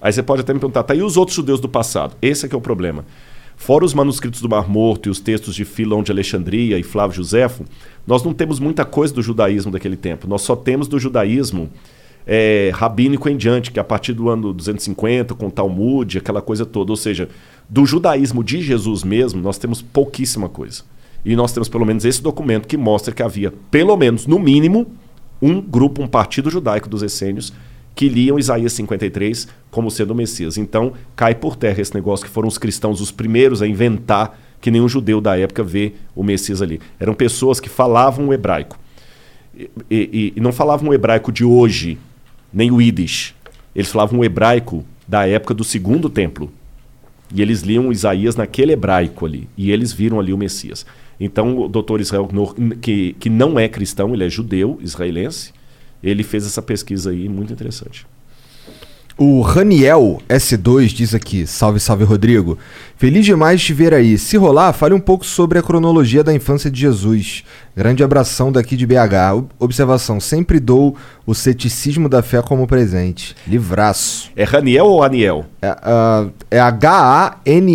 Aí 0.00 0.12
você 0.12 0.22
pode 0.22 0.42
até 0.42 0.52
me 0.52 0.60
perguntar, 0.60 0.84
tá 0.84 0.94
e 0.94 1.02
os 1.02 1.16
outros 1.16 1.36
judeus 1.36 1.60
do 1.60 1.68
passado? 1.68 2.16
Esse 2.22 2.46
é 2.46 2.48
que 2.48 2.54
é 2.54 2.58
o 2.58 2.60
problema. 2.60 3.04
Fora 3.56 3.84
os 3.84 3.92
manuscritos 3.92 4.40
do 4.40 4.48
Mar 4.48 4.68
Morto 4.68 5.08
e 5.08 5.10
os 5.10 5.18
textos 5.18 5.54
de 5.54 5.64
Filão 5.64 6.02
de 6.02 6.12
Alexandria 6.12 6.78
e 6.78 6.82
Flávio 6.84 7.16
Josefo, 7.16 7.64
nós 8.06 8.22
não 8.22 8.32
temos 8.32 8.60
muita 8.60 8.84
coisa 8.84 9.12
do 9.12 9.20
judaísmo 9.20 9.72
daquele 9.72 9.96
tempo. 9.96 10.28
Nós 10.28 10.42
só 10.42 10.54
temos 10.54 10.86
do 10.86 10.98
judaísmo 10.98 11.68
é, 12.24 12.70
rabínico 12.72 13.28
em 13.28 13.36
diante, 13.36 13.72
que 13.72 13.80
a 13.80 13.84
partir 13.84 14.12
do 14.12 14.28
ano 14.28 14.52
250, 14.52 15.34
com 15.34 15.50
Talmud, 15.50 16.18
aquela 16.18 16.40
coisa 16.40 16.64
toda. 16.64 16.92
Ou 16.92 16.96
seja, 16.96 17.28
do 17.68 17.84
judaísmo 17.84 18.42
de 18.42 18.62
Jesus 18.62 19.04
mesmo, 19.04 19.40
nós 19.42 19.58
temos 19.58 19.82
pouquíssima 19.82 20.48
coisa. 20.48 20.82
E 21.24 21.36
nós 21.36 21.52
temos 21.52 21.68
pelo 21.68 21.84
menos 21.84 22.04
esse 22.04 22.22
documento 22.22 22.66
que 22.66 22.76
mostra 22.76 23.12
que 23.12 23.22
havia, 23.22 23.52
pelo 23.70 23.96
menos, 23.96 24.26
no 24.26 24.38
mínimo, 24.38 24.86
um 25.42 25.60
grupo, 25.60 26.02
um 26.02 26.06
partido 26.06 26.50
judaico 26.50 26.88
dos 26.88 27.02
essênios 27.02 27.52
que 27.94 28.08
liam 28.08 28.38
Isaías 28.38 28.72
53 28.74 29.48
como 29.70 29.90
sendo 29.90 30.12
o 30.12 30.14
Messias. 30.14 30.56
Então, 30.56 30.92
cai 31.16 31.34
por 31.34 31.56
terra 31.56 31.80
esse 31.80 31.92
negócio 31.94 32.24
que 32.24 32.30
foram 32.32 32.46
os 32.48 32.56
cristãos 32.56 33.00
os 33.00 33.10
primeiros 33.10 33.60
a 33.60 33.66
inventar 33.66 34.38
que 34.60 34.70
nenhum 34.70 34.88
judeu 34.88 35.20
da 35.20 35.36
época 35.36 35.62
vê 35.64 35.92
o 36.14 36.22
Messias 36.22 36.62
ali. 36.62 36.80
Eram 36.98 37.12
pessoas 37.14 37.58
que 37.60 37.68
falavam 37.68 38.28
o 38.28 38.32
hebraico. 38.32 38.78
E, 39.56 39.68
e- 39.90 40.32
e 40.36 40.40
não 40.40 40.52
falavam 40.52 40.88
o 40.90 40.94
hebraico 40.94 41.32
de 41.32 41.44
hoje, 41.44 41.98
nem 42.52 42.70
o 42.70 42.80
Yiddish. 42.80 43.34
Eles 43.74 43.90
falavam 43.90 44.20
o 44.20 44.24
hebraico 44.24 44.84
da 45.06 45.26
época 45.26 45.52
do 45.54 45.64
segundo 45.64 46.08
templo. 46.08 46.52
E 47.32 47.42
eles 47.42 47.62
liam 47.62 47.92
Isaías 47.92 48.36
naquele 48.36 48.72
hebraico 48.72 49.26
ali. 49.26 49.48
E 49.56 49.70
eles 49.70 49.92
viram 49.92 50.18
ali 50.18 50.32
o 50.32 50.38
Messias. 50.38 50.86
Então, 51.20 51.58
o 51.58 51.68
doutor 51.68 52.00
Israel 52.00 52.26
Knorr, 52.26 52.54
que, 52.80 53.14
que 53.18 53.28
não 53.28 53.58
é 53.58 53.68
cristão, 53.68 54.14
ele 54.14 54.24
é 54.24 54.28
judeu, 54.28 54.78
israelense, 54.80 55.52
ele 56.02 56.22
fez 56.22 56.46
essa 56.46 56.62
pesquisa 56.62 57.10
aí 57.10 57.28
muito 57.28 57.52
interessante. 57.52 58.06
O 59.20 59.40
Raniel 59.40 60.22
S2 60.28 60.86
diz 60.94 61.12
aqui: 61.12 61.44
Salve, 61.44 61.80
salve, 61.80 62.04
Rodrigo. 62.04 62.56
Feliz 62.96 63.26
demais 63.26 63.60
de 63.60 63.66
te 63.66 63.72
ver 63.72 63.92
aí. 63.92 64.16
Se 64.16 64.36
rolar, 64.36 64.72
fale 64.72 64.94
um 64.94 65.00
pouco 65.00 65.26
sobre 65.26 65.58
a 65.58 65.62
cronologia 65.62 66.22
da 66.22 66.32
infância 66.32 66.70
de 66.70 66.78
Jesus. 66.78 67.42
Grande 67.78 68.02
abração 68.02 68.50
daqui 68.50 68.76
de 68.76 68.84
BH. 68.84 69.34
Ob- 69.36 69.48
Observação: 69.60 70.18
sempre 70.18 70.58
dou 70.58 70.96
o 71.24 71.32
ceticismo 71.32 72.08
da 72.08 72.22
fé 72.22 72.42
como 72.42 72.66
presente. 72.66 73.36
Livraço. 73.46 74.30
É 74.34 74.42
Raniel 74.42 74.86
ou 74.86 75.00
Aniel? 75.04 75.44
É, 75.62 75.68
ah, 75.80 76.26
é 76.50 76.58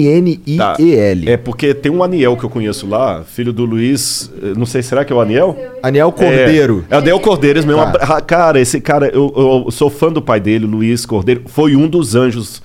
H-A-N-N-I-E-L. 0.04 1.30
É 1.30 1.38
porque 1.38 1.74
tem 1.74 1.92
um 1.92 2.04
Aniel 2.04 2.36
que 2.38 2.44
eu 2.44 2.50
conheço 2.50 2.88
lá, 2.88 3.24
filho 3.24 3.54
do 3.54 3.66
Luiz, 3.66 4.30
eh, 4.42 4.54
não 4.58 4.66
sei, 4.66 4.82
será 4.82 5.06
que 5.06 5.14
é 5.14 5.16
o 5.16 5.22
Aniel? 5.22 5.58
Aniel 5.82 6.12
Cordeiro. 6.12 6.86
É, 6.90 6.94
é 6.94 6.98
o 6.98 7.00
Aniel 7.00 7.20
Cordeiro, 7.20 7.60
esse 7.60 7.68
mesmo. 7.68 7.82
Tá. 7.82 7.88
abra- 7.90 8.22
Cara, 8.22 8.60
esse 8.60 8.82
cara, 8.82 9.08
eu, 9.08 9.34
eu 9.66 9.72
sou 9.72 9.90
fã 9.90 10.12
do 10.12 10.22
pai 10.22 10.40
dele, 10.40 10.66
Luiz 10.66 11.06
Cordeiro, 11.06 11.44
foi 11.46 11.76
um 11.76 11.88
dos 11.88 12.16
anjos 12.16 12.62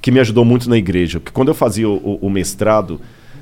que 0.00 0.10
me 0.10 0.20
ajudou 0.20 0.44
muito 0.44 0.68
na 0.68 0.76
igreja. 0.76 1.18
Porque 1.20 1.32
quando 1.34 1.48
eu 1.48 1.54
fazia 1.54 1.88
o, 1.88 1.94
o- 1.96 2.18
o 2.26 2.30
mestrado, 2.30 3.00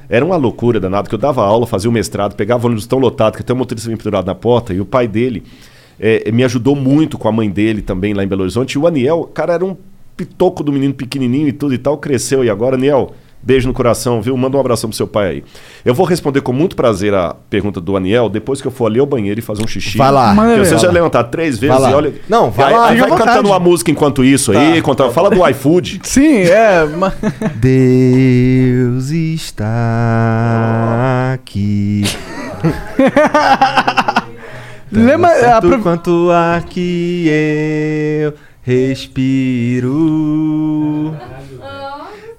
era 0.09 0.25
uma 0.25 0.37
loucura 0.37 0.79
danada, 0.79 1.09
que 1.09 1.15
eu 1.15 1.19
dava 1.19 1.45
aula, 1.45 1.67
fazia 1.67 1.91
o 1.91 1.93
mestrado, 1.93 2.35
pegava 2.35 2.67
ônibus 2.67 2.87
tão 2.87 2.99
lotado 2.99 3.35
que 3.37 3.43
até 3.43 3.53
o 3.53 3.57
motorista 3.57 3.89
vinha 3.89 3.97
pendurado 3.97 4.27
na 4.27 4.35
porta, 4.35 4.73
e 4.73 4.81
o 4.81 4.87
pai 4.87 5.09
dele 5.09 5.43
eh, 5.99 6.31
me 6.33 6.45
ajudou 6.45 6.77
muito 6.77 7.19
com 7.19 7.29
a 7.29 7.33
mãe 7.33 7.51
dele 7.51 7.83
também 7.83 8.15
lá 8.15 8.23
em 8.23 8.29
Belo 8.29 8.43
Horizonte. 8.43 8.73
E 8.75 8.79
o 8.79 8.87
Aniel, 8.87 9.31
cara, 9.33 9.55
era 9.55 9.65
um 9.65 9.77
pitoco 10.17 10.63
do 10.63 10.73
menino 10.73 10.95
pequenininho 10.95 11.49
e 11.49 11.53
tudo 11.53 11.75
e 11.75 11.79
tal, 11.79 11.99
cresceu. 11.99 12.45
E 12.45 12.51
agora, 12.51 12.77
Aniel, 12.77 13.13
beijo 13.47 13.69
no 13.69 13.73
coração, 13.73 14.21
viu? 14.21 14.37
Manda 14.37 14.57
um 14.57 14.61
abração 14.61 14.91
pro 14.91 14.97
seu 14.97 15.07
pai 15.07 15.29
aí. 15.29 15.45
Eu 15.85 15.95
vou 15.95 16.05
responder 16.05 16.41
com 16.41 16.53
muito 16.53 16.75
prazer 16.75 17.15
a 17.15 17.37
pergunta 17.49 17.81
do 17.81 17.97
Aniel 17.97 18.29
depois 18.29 18.61
que 18.61 18.67
eu 18.67 18.73
for 18.73 18.87
ali 18.87 18.99
ao 18.99 19.07
banheiro 19.07 19.39
e 19.39 19.43
fazer 19.43 19.63
um 19.63 19.69
xixi. 19.69 19.97
Vai 19.97 20.11
lá. 20.11 20.35
Porque 20.35 20.65
já 20.65 20.91
levantar 20.91 21.23
três 21.25 21.57
vezes 21.59 21.79
e 21.79 21.95
olha. 21.95 22.13
Não, 22.29 22.51
vai 22.51 22.67
Aí- 22.67 22.75
lá. 22.77 22.89
aí 22.89 22.97
vai 22.99 23.09
vontade. 23.09 23.31
cantando 23.31 23.49
uma 23.51 23.61
música 23.61 23.89
enquanto 23.91 24.25
isso 24.25 24.51
aí, 24.51 24.83
conta- 24.83 25.11
fala 25.11 25.31
do 25.31 25.47
iFood. 25.49 26.01
Sim, 26.11 26.39
é. 26.43 26.85
Deus 27.55 29.11
está 29.11 29.75
aqui. 31.35 32.03
Lembra- 34.91 35.35
certo 35.39 35.67
apro- 35.67 35.83
quanto 35.83 36.31
ar 36.31 36.65
que 36.65 37.27
eu 37.29 38.33
respiro. 38.63 39.95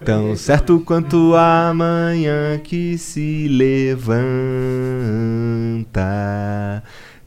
Tão 0.07 0.37
certo 0.37 0.79
quanto 0.79 1.35
a 1.35 1.73
manhã 1.75 2.57
que 2.63 2.97
se 2.97 3.45
levanta. 3.49 4.07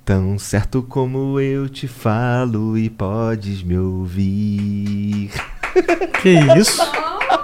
Tão 0.02 0.38
certo 0.38 0.82
como 0.82 1.38
eu 1.38 1.68
te 1.68 1.86
falo 1.86 2.78
e 2.78 2.88
podes 2.88 3.62
me 3.62 3.76
ouvir. 3.76 5.30
Que 6.22 6.30
isso? 6.58 6.80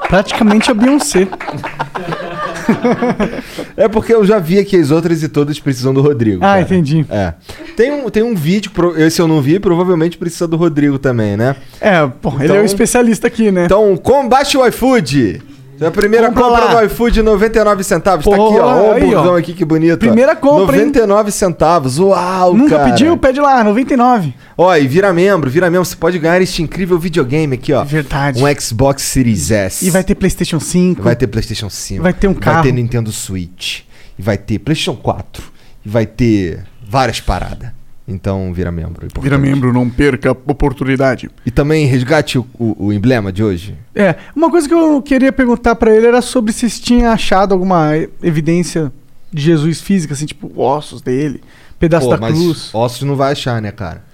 Praticamente 0.09 0.71
a 0.71 0.75
Beyoncé. 0.75 1.29
É 3.77 3.89
porque 3.89 4.13
eu 4.15 4.25
já 4.25 4.39
vi 4.39 4.65
que 4.65 4.77
as 4.77 4.91
outras 4.91 5.23
e 5.23 5.29
todas 5.29 5.59
precisam 5.61 5.93
do 5.93 6.01
Rodrigo. 6.01 6.39
Ah, 6.39 6.49
cara. 6.49 6.61
entendi. 6.63 7.05
É. 7.11 7.35
Tem 7.77 7.93
um, 7.93 8.09
tem 8.09 8.23
um 8.23 8.35
vídeo, 8.35 8.71
esse 8.97 9.21
eu 9.21 9.29
não 9.29 9.41
vi, 9.41 9.59
provavelmente 9.59 10.17
precisa 10.17 10.49
do 10.49 10.57
Rodrigo 10.57 10.99
também, 10.99 11.37
né? 11.37 11.57
É, 11.81 12.07
pô, 12.07 12.33
ele 12.41 12.57
é 12.57 12.61
o 12.61 12.65
especialista 12.65 13.27
aqui, 13.27 13.51
né? 13.51 13.67
Então, 13.67 13.97
combate 13.97 14.57
o 14.57 14.67
iFood. 14.67 15.43
A 15.81 15.91
primeira 15.91 16.29
Compra 16.29 16.43
compra 16.45 16.81
do 16.81 16.85
iFood, 16.87 17.23
99 17.23 17.85
centavos. 17.85 18.25
tá 18.25 18.31
aqui, 18.31 18.39
Porra, 18.39 18.65
ó. 18.65 18.93
Aí, 18.95 19.15
ó. 19.15 19.37
aqui, 19.37 19.53
que 19.53 19.65
bonito. 19.65 19.99
Primeira 19.99 20.35
compra, 20.35 20.77
hein? 20.77 20.87
99 20.87 21.31
centavos. 21.31 21.99
Uau, 21.99 22.55
Nunca 22.55 22.77
cara. 22.79 22.91
pediu? 22.91 23.17
Pede 23.19 23.41
lá, 23.41 23.63
99. 23.63 24.33
Ó, 24.57 24.75
e 24.75 24.87
vira 24.87 25.13
membro, 25.13 25.51
vira 25.51 25.69
membro. 25.71 25.85
Você 25.85 25.97
pode 25.97 26.19
ganhar 26.19 26.41
este 26.41 26.63
incrível 26.63 26.99
videogame 26.99 27.55
aqui, 27.55 27.73
ó. 27.73 27.85
Verdade. 27.85 28.43
Um 28.43 28.61
Xbox 28.61 29.03
Series 29.03 29.51
S. 29.51 29.87
E 29.87 29.91
vai 29.91 30.03
ter 30.03 30.15
PlayStation 30.15 30.59
5. 30.61 31.03
Vai 31.03 31.15
ter 31.15 31.27
PlayStation 31.27 31.69
5. 31.69 32.03
Vai 32.03 32.13
ter 32.15 32.29
um 32.29 32.33
Vai 32.33 32.41
carro. 32.43 32.63
ter 32.63 32.73
Nintendo 32.73 33.13
Switch. 33.13 33.81
E 34.19 34.23
vai 34.23 34.39
ter 34.39 34.59
PlayStation 34.59 34.97
4. 34.97 35.43
E 35.85 35.89
vai 35.89 36.07
ter 36.07 36.65
várias 36.89 37.21
paradas. 37.21 37.76
Então, 38.09 38.53
vira 38.53 38.71
membro. 38.71 39.03
é 39.03 39.07
importante. 39.07 39.23
Vira 39.23 39.37
membro, 39.37 39.73
não 39.73 39.91
perca 39.91 40.29
a 40.29 40.33
oportunidade. 40.33 41.29
E 41.45 41.51
também 41.51 41.87
resgate 41.87 42.39
o, 42.39 42.47
o- 42.59 42.87
o 42.87 42.93
emblema 42.93 43.33
de 43.33 43.43
hoje. 43.43 43.77
É, 43.95 44.15
uma 44.35 44.49
coisa 44.51 44.69
que 44.69 44.75
eu 44.75 45.03
queria 45.03 45.33
perguntar 45.33 45.75
pra 45.75 45.93
ele 45.95 46.07
era 46.07 46.23
sobre 46.23 46.53
se 46.53 46.69
tinha 46.81 47.11
achado 47.11 47.53
alguma 47.53 47.91
evidência 48.23 48.93
de 49.33 49.43
Jesus 49.43 49.81
física, 49.81 50.15
assim, 50.15 50.25
tipo 50.25 50.53
ossos 50.61 51.03
dele, 51.03 51.43
pedaço 51.81 52.07
Pô, 52.07 52.13
da 52.13 52.21
mas 52.21 52.35
cruz. 52.39 52.71
ossos 52.73 53.03
não 53.03 53.17
vai 53.17 53.33
achar, 53.33 53.61
né, 53.61 53.73
cara? 53.73 54.05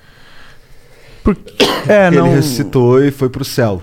É, 1.87 2.07
Ele 2.09 2.17
não. 2.17 2.35
ressuscitou 2.35 3.05
e 3.05 3.11
foi 3.11 3.29
pro 3.29 3.45
céu. 3.45 3.83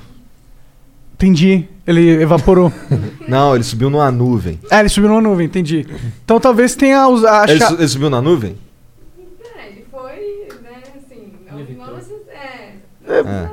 Entendi. 1.14 1.66
Ele 1.86 2.22
evaporou. 2.22 2.72
Não, 3.28 3.56
ele 3.56 3.64
subiu 3.64 3.90
numa 3.90 4.12
nuvem. 4.12 4.60
ah, 4.70 4.80
ele 4.80 4.90
subiu 4.90 5.10
numa 5.10 5.22
nuvem, 5.22 5.46
entendi. 5.48 5.86
Então 6.24 6.40
talvez 6.40 6.76
tenha 6.76 7.08
os. 7.08 7.24
A 7.26 7.46
Ele, 7.48 7.66
su- 7.66 7.74
ele 7.76 7.88
subiu 7.88 8.10
na 8.12 8.22
nuvem? 8.22 8.56
Ele 9.66 9.86
foi, 9.92 10.48
né, 10.62 10.84
assim, 10.96 11.34
não, 11.50 11.58
não 11.88 11.96
necess- 11.96 12.14
é, 13.10 13.20
É. 13.20 13.50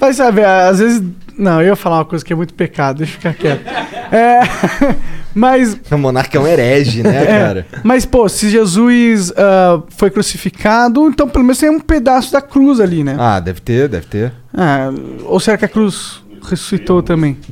Mas 0.00 0.16
sabe, 0.16 0.44
às 0.44 0.78
vezes. 0.78 1.02
Não, 1.38 1.60
eu 1.60 1.68
ia 1.68 1.76
falar 1.76 1.98
uma 1.98 2.04
coisa 2.04 2.24
que 2.24 2.32
é 2.32 2.36
muito 2.36 2.54
pecado, 2.54 2.98
deixa 2.98 3.12
eu 3.12 3.16
ficar 3.16 3.34
quieto. 3.34 3.66
É. 4.12 4.40
Mas. 5.34 5.78
O 5.90 5.98
monarca 5.98 6.38
é 6.38 6.40
um 6.40 6.46
herege, 6.46 7.02
né, 7.02 7.22
É, 7.24 7.26
cara? 7.26 7.66
Mas, 7.82 8.06
pô, 8.06 8.26
se 8.28 8.48
Jesus 8.48 9.32
ah, 9.36 9.82
foi 9.90 10.10
crucificado, 10.10 11.06
então 11.08 11.28
pelo 11.28 11.44
menos 11.44 11.58
tem 11.58 11.68
um 11.68 11.80
pedaço 11.80 12.32
da 12.32 12.40
cruz 12.40 12.80
ali, 12.80 13.04
né? 13.04 13.16
Ah, 13.18 13.38
deve 13.38 13.60
ter, 13.60 13.86
deve 13.88 14.06
ter. 14.06 14.32
Ah, 14.54 14.88
ou 15.24 15.38
será 15.38 15.58
que 15.58 15.66
a 15.66 15.68
cruz 15.68 16.22
ressuscitou 16.42 17.02
também? 17.02 17.36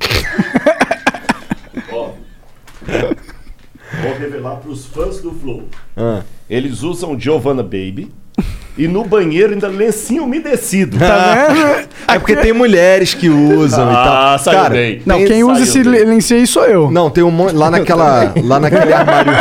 Vou 4.03 4.19
revelar 4.19 4.57
para 4.57 4.71
os 4.71 4.87
fãs 4.87 5.21
do 5.21 5.33
Flow. 5.33 5.69
Ah. 5.97 6.23
Eles 6.49 6.83
usam 6.83 7.19
Giovanna 7.19 7.63
Baby 7.63 8.13
e 8.77 8.89
no 8.89 9.05
banheiro 9.05 9.53
ainda 9.53 9.69
lencinho 9.69 10.25
umedecido. 10.25 10.99
Tá 10.99 11.47
vendo? 11.53 11.95
É 12.07 12.19
porque 12.19 12.37
tem 12.37 12.53
mulheres 12.53 13.15
que 13.15 13.31
usam 13.31 13.91
e 13.91 13.95
tal. 13.95 14.35
Ah, 14.35 14.39
saiu 14.39 14.69
bem. 14.71 15.01
Não, 15.07 15.25
quem 15.25 15.43
usa 15.43 15.65
saiu 15.65 15.83
esse 15.83 15.83
bem. 15.91 16.05
lencinho 16.05 16.41
aí 16.41 16.47
sou 16.47 16.65
eu. 16.67 16.91
Não, 16.91 17.09
tem 17.09 17.25
um 17.25 17.31
monte. 17.31 17.55
Lá 17.55 17.71
naquela. 17.71 18.31
Lá 18.45 18.61
naquele 18.61 18.93
armário. 18.93 19.33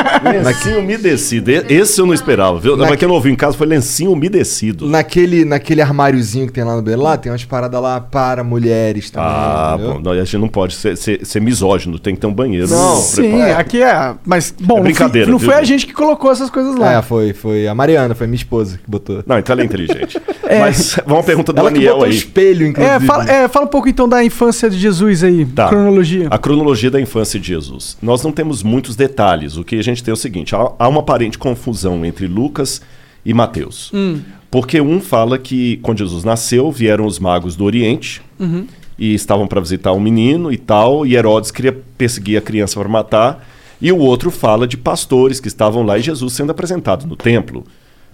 Lencinho 0.46 0.80
umedecido. 0.80 1.52
E- 1.52 1.66
Esse 1.68 2.00
eu 2.00 2.06
não 2.06 2.14
esperava, 2.14 2.58
viu? 2.60 2.78
Pra 2.78 2.96
quem 2.96 3.06
não 3.06 3.16
ouviu 3.16 3.34
em 3.34 3.36
casa, 3.36 3.58
foi 3.58 3.68
lencinho 3.68 4.14
umedecido. 4.14 4.88
Naquele, 4.88 5.44
naquele 5.44 5.82
armáriozinho 5.82 6.48
que 6.48 6.54
tem 6.54 6.64
lá 6.64 6.74
no 6.78 6.82
banheiro, 6.82 7.04
lá 7.04 7.18
tem 7.18 7.30
umas 7.34 7.44
paradas 7.44 7.82
lá 7.82 8.00
para 8.00 8.46
mulheres 8.46 9.10
também. 9.10 9.30
Ah, 9.30 9.74
entendeu? 9.76 9.94
bom, 9.96 10.00
não, 10.00 10.12
a 10.14 10.24
gente 10.24 10.38
não 10.38 10.48
pode 10.48 10.76
ser, 10.76 10.96
ser- 10.96 11.26
ser 11.26 11.42
misógino, 11.42 12.00
tem 12.00 12.16
que 12.16 12.22
ter 12.22 12.28
um 12.28 12.34
banheiro. 12.34 12.70
Não. 12.70 12.96
Sim, 12.96 13.30
preparado. 13.32 13.60
aqui 13.60 13.84
é. 13.84 14.14
Mas, 14.26 14.56
bom, 14.58 14.76
É 14.76 14.78
não, 14.78 14.84
brincadeira, 14.84 15.26
foi, 15.26 15.32
não 15.34 15.38
viu, 15.38 15.50
foi 15.50 15.56
a 15.60 15.64
gente? 15.66 15.80
gente 15.82 15.88
que 15.88 15.94
colocou 15.94 16.32
essas 16.32 16.50
coisas 16.50 16.76
lá. 16.78 16.94
É, 16.94 17.02
foi, 17.02 17.34
foi 17.34 17.68
a 17.68 17.76
Mariana, 17.76 18.16
foi 18.16 18.26
minha 18.26 18.38
esposa 18.38 18.80
que 18.84 18.90
botou. 18.92 19.24
Não, 19.26 19.40
então 19.40 19.54
ela 19.54 19.62
é 19.62 19.66
inteligente. 19.66 20.20
É. 20.46 20.60
Mas 20.60 20.96
vamos 21.06 21.20
uma 21.22 21.24
pergunta 21.24 21.52
do 21.54 21.60
Ela 21.60 21.70
que 21.70 21.76
Daniel 21.76 21.94
botou 21.94 22.08
o 22.08 22.12
aí. 22.12 22.16
espelho, 22.18 22.68
inclusive. 22.68 22.96
É 22.96 23.00
fala, 23.00 23.32
é, 23.32 23.48
fala 23.48 23.66
um 23.66 23.70
pouco 23.70 23.88
então 23.90 24.08
da 24.08 24.24
infância 24.24 24.70
de 24.70 24.78
Jesus 24.78 25.24
aí, 25.24 25.46
Tá. 25.46 25.70
cronologia. 25.70 26.28
A 26.30 26.38
cronologia 26.38 26.92
da 26.92 27.00
infância 27.02 27.40
de 27.40 27.48
Jesus. 27.48 27.98
Nós 28.02 28.22
não 28.24 28.32
temos 28.32 28.62
muitos 28.62 28.96
detalhes. 28.96 29.56
O 29.58 29.64
que 29.64 29.80
a 29.80 29.82
gente 29.82 30.04
tem 30.04 30.12
é 30.12 30.14
o 30.14 30.18
seguinte: 30.18 30.54
há, 30.54 30.70
há 30.78 30.88
uma 30.88 31.00
aparente 31.00 31.40
confusão 31.40 32.06
entre 32.06 32.28
Lucas 32.28 32.82
e 33.26 33.34
Mateus. 33.34 33.90
Hum. 33.94 34.20
Porque 34.52 34.80
um 34.82 35.00
fala 35.02 35.40
que 35.40 35.78
quando 35.78 36.00
Jesus 36.00 36.24
nasceu, 36.24 36.70
vieram 36.72 37.06
os 37.06 37.18
magos 37.20 37.56
do 37.56 37.64
Oriente 37.64 38.22
Uhum. 38.40 38.68
e 39.00 39.16
estavam 39.16 39.48
para 39.48 39.62
visitar 39.62 39.94
um 39.94 40.00
menino 40.00 40.52
e 40.52 40.58
tal, 40.58 41.04
e 41.06 41.16
Herodes 41.16 41.50
queria 41.50 41.76
perseguir 41.98 42.38
a 42.38 42.42
criança 42.42 42.80
para 42.80 42.90
matar. 42.90 43.48
E 43.82 43.92
o 43.92 43.98
outro 43.98 44.30
fala 44.30 44.68
de 44.68 44.78
pastores 44.78 45.40
que 45.40 45.48
estavam 45.48 45.84
lá 45.84 45.98
e 45.98 46.02
Jesus 46.02 46.34
sendo 46.34 46.52
apresentado 46.52 47.08
no 47.08 47.16
templo. 47.16 47.64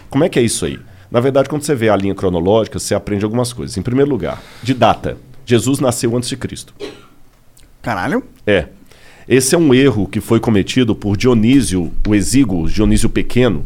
Como 0.10 0.24
é 0.24 0.30
que 0.30 0.40
é 0.40 0.42
isso 0.42 0.66
aí? 0.66 0.80
Na 1.12 1.20
verdade, 1.20 1.50
quando 1.50 1.64
você 1.64 1.74
vê 1.76 1.90
a 1.90 1.96
linha 1.96 2.16
cronológica, 2.16 2.80
você 2.80 2.94
aprende 2.94 3.24
algumas 3.24 3.52
coisas. 3.52 3.78
Em 3.78 3.82
primeiro 3.82 4.10
lugar, 4.10 4.42
de 4.62 4.74
data. 4.74 5.18
Jesus 5.46 5.80
nasceu 5.80 6.16
antes 6.16 6.30
de 6.30 6.38
Cristo. 6.38 6.74
Caralho. 7.82 8.24
É. 8.46 8.68
Esse 9.28 9.56
é 9.56 9.58
um 9.58 9.74
erro 9.74 10.08
que 10.08 10.20
foi 10.20 10.40
cometido 10.40 10.96
por 10.96 11.16
Dionísio, 11.16 11.92
o 12.08 12.16
exíguo, 12.16 12.68
Dionísio 12.68 13.10
Pequeno. 13.10 13.64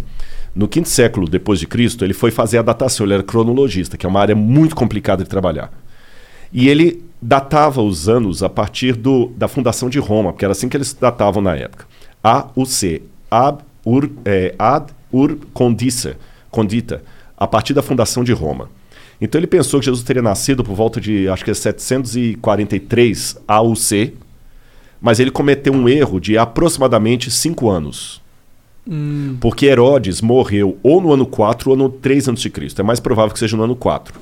No 0.55 0.67
quinto 0.67 0.89
século 0.89 1.27
depois 1.27 1.59
de 1.59 1.67
Cristo, 1.67 2.05
ele 2.05 2.13
foi 2.13 2.31
fazer 2.31 2.57
a 2.57 2.61
datação, 2.61 3.05
ele 3.05 3.15
era 3.15 3.23
cronologista, 3.23 3.97
que 3.97 4.05
é 4.05 4.09
uma 4.09 4.19
área 4.19 4.35
muito 4.35 4.75
complicada 4.75 5.23
de 5.23 5.29
trabalhar. 5.29 5.71
E 6.51 6.69
ele 6.69 7.03
datava 7.21 7.81
os 7.81 8.07
anos 8.07 8.43
a 8.43 8.49
partir 8.49 8.95
do, 8.95 9.31
da 9.35 9.47
fundação 9.47 9.89
de 9.89 9.97
Roma, 9.99 10.31
porque 10.31 10.45
era 10.45 10.51
assim 10.51 10.69
que 10.69 10.77
eles 10.77 10.93
datavam 10.93 11.41
na 11.41 11.55
época. 11.55 11.85
AUC, 12.21 13.01
Ab 13.31 13.63
Ur, 13.85 14.09
é, 14.23 14.53
Ad 14.59 14.93
Ur 15.11 15.37
Condita, 15.53 16.17
Condita, 16.53 17.03
a 17.35 17.47
partir 17.47 17.73
da 17.73 17.81
fundação 17.81 18.23
de 18.23 18.31
Roma. 18.31 18.69
Então 19.19 19.39
ele 19.39 19.47
pensou 19.47 19.79
que 19.79 19.87
Jesus 19.87 20.03
teria 20.03 20.21
nascido 20.21 20.63
por 20.63 20.75
volta 20.75 21.01
de, 21.01 21.27
acho 21.27 21.43
que 21.43 21.51
é 21.51 21.53
743 21.53 23.37
AUC, 23.47 24.13
mas 25.01 25.19
ele 25.19 25.31
cometeu 25.31 25.73
um 25.73 25.89
erro 25.89 26.19
de 26.19 26.37
aproximadamente 26.37 27.31
cinco 27.31 27.69
anos. 27.69 28.21
Hum. 28.87 29.37
Porque 29.41 29.65
Herodes 29.65 30.21
morreu 30.21 30.77
ou 30.83 31.01
no 31.01 31.11
ano 31.11 31.25
4 31.25 31.71
ou 31.71 31.75
no 31.75 31.89
3 31.89 32.29
a.C. 32.29 32.51
É 32.77 32.83
mais 32.83 32.99
provável 32.99 33.33
que 33.33 33.39
seja 33.39 33.57
no 33.57 33.63
ano 33.63 33.75
4. 33.75 34.19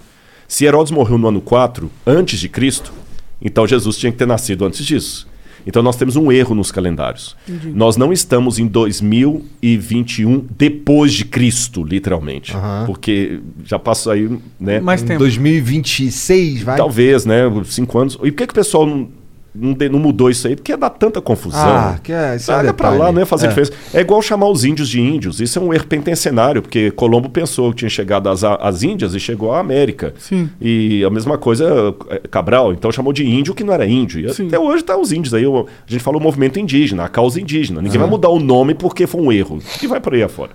Se 0.47 0.65
Herodes 0.65 0.91
morreu 0.91 1.17
no 1.17 1.27
ano 1.27 1.41
4, 1.41 1.91
antes 2.05 2.39
de 2.39 2.47
Cristo, 2.47 2.93
então 3.41 3.67
Jesus 3.67 3.97
tinha 3.97 4.11
que 4.11 4.17
ter 4.17 4.27
nascido 4.27 4.65
antes 4.65 4.85
disso. 4.85 5.27
Então 5.65 5.81
nós 5.83 5.95
temos 5.95 6.15
um 6.15 6.31
erro 6.31 6.55
nos 6.55 6.71
calendários. 6.71 7.35
Entendi. 7.47 7.71
Nós 7.75 7.97
não 7.97 8.11
estamos 8.11 8.59
em 8.59 8.67
2021 8.67 10.45
depois 10.57 11.13
de 11.13 11.25
Cristo, 11.25 11.83
literalmente. 11.83 12.53
Porque 12.85 13.39
já 13.63 13.79
passou 13.79 14.11
aí, 14.11 14.29
né? 14.59 14.79
Mais 14.79 15.01
tempo. 15.01 15.19
2026, 15.19 16.63
vai? 16.63 16.77
Talvez, 16.77 17.25
né? 17.25 17.41
Cinco 17.65 17.99
anos. 17.99 18.15
E 18.15 18.31
por 18.31 18.37
que, 18.37 18.47
que 18.47 18.53
o 18.53 18.55
pessoal 18.55 18.85
não, 18.85 19.09
não, 19.53 19.73
de- 19.73 19.89
não 19.89 19.99
mudou 19.99 20.29
isso 20.29 20.47
aí? 20.47 20.55
Porque 20.55 20.71
ia 20.71 20.77
dar 20.77 20.89
tanta 20.89 21.19
confusão. 21.21 21.59
Ah, 21.61 21.99
que 22.01 22.11
é- 22.11 22.35
isso 22.37 22.49
é 22.51 22.55
Larga 22.55 22.73
pra 22.73 22.89
detalhe. 22.91 23.03
lá, 23.05 23.11
não 23.11 23.19
ia 23.19 23.25
fazer 23.25 23.47
É. 23.47 23.49
diferença. 23.49 23.73
É 23.93 23.99
igual 24.01 24.21
chamar 24.21 24.47
os 24.47 24.63
índios 24.63 24.87
de 24.87 25.01
índios. 25.01 25.41
Isso 25.41 25.59
é 25.59 25.61
um 25.61 25.73
erro 25.73 25.85
pentencenário, 25.87 26.61
porque 26.61 26.89
Colombo 26.91 27.29
pensou 27.29 27.69
que 27.71 27.77
tinha 27.77 27.89
chegado 27.89 28.29
às, 28.29 28.43
às 28.43 28.81
Índias 28.83 29.13
e 29.13 29.19
chegou 29.19 29.51
à 29.53 29.59
América. 29.59 30.13
Sim. 30.17 30.49
E 30.61 31.03
a 31.03 31.09
mesma 31.09 31.37
coisa 31.37 31.93
é, 32.09 32.19
Cabral, 32.29 32.71
então 32.73 32.91
chamou 32.91 33.11
de 33.11 33.25
índio 33.27 33.53
que 33.53 33.63
não 33.63 33.73
era 33.73 33.85
índio. 33.85 34.19
E 34.25 34.33
Sim. 34.33 34.47
até 34.47 34.57
hoje 34.57 34.83
tá 34.83 34.97
os 34.97 35.11
índios 35.11 35.33
aí. 35.33 35.45
o- 35.45 35.67
A 35.87 35.91
gente 35.91 36.01
falou 36.03 36.21
movimento 36.21 36.57
indígena, 36.59 37.03
a 37.03 37.09
causa 37.09 37.39
indígena. 37.41 37.81
Ninguém 37.81 37.97
Aham. 37.97 38.07
vai 38.07 38.09
mudar 38.11 38.29
o 38.29 38.39
nome 38.39 38.73
porque 38.73 39.05
foi 39.05 39.21
um 39.21 39.31
erro. 39.31 39.59
E 39.81 39.87
vai 39.87 39.99
por 39.99 40.13
aí 40.13 40.23
afora. 40.23 40.51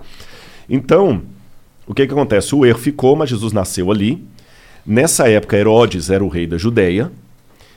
Então, 0.69 1.21
o 1.87 1.95
que, 1.95 2.07
que 2.07 2.13
acontece? 2.13 2.55
O 2.55 2.65
erro 2.65 2.79
ficou, 2.79 3.15
mas 3.15 3.29
Jesus 3.31 3.53
nasceu 3.53 3.91
ali. 3.93 4.25
Nessa 4.87 5.29
época, 5.29 5.57
Herodes 5.57 6.11
era 6.11 6.25
o 6.25 6.29
rei 6.29 6.47
da 6.47 6.57
Judéia. 6.57 7.11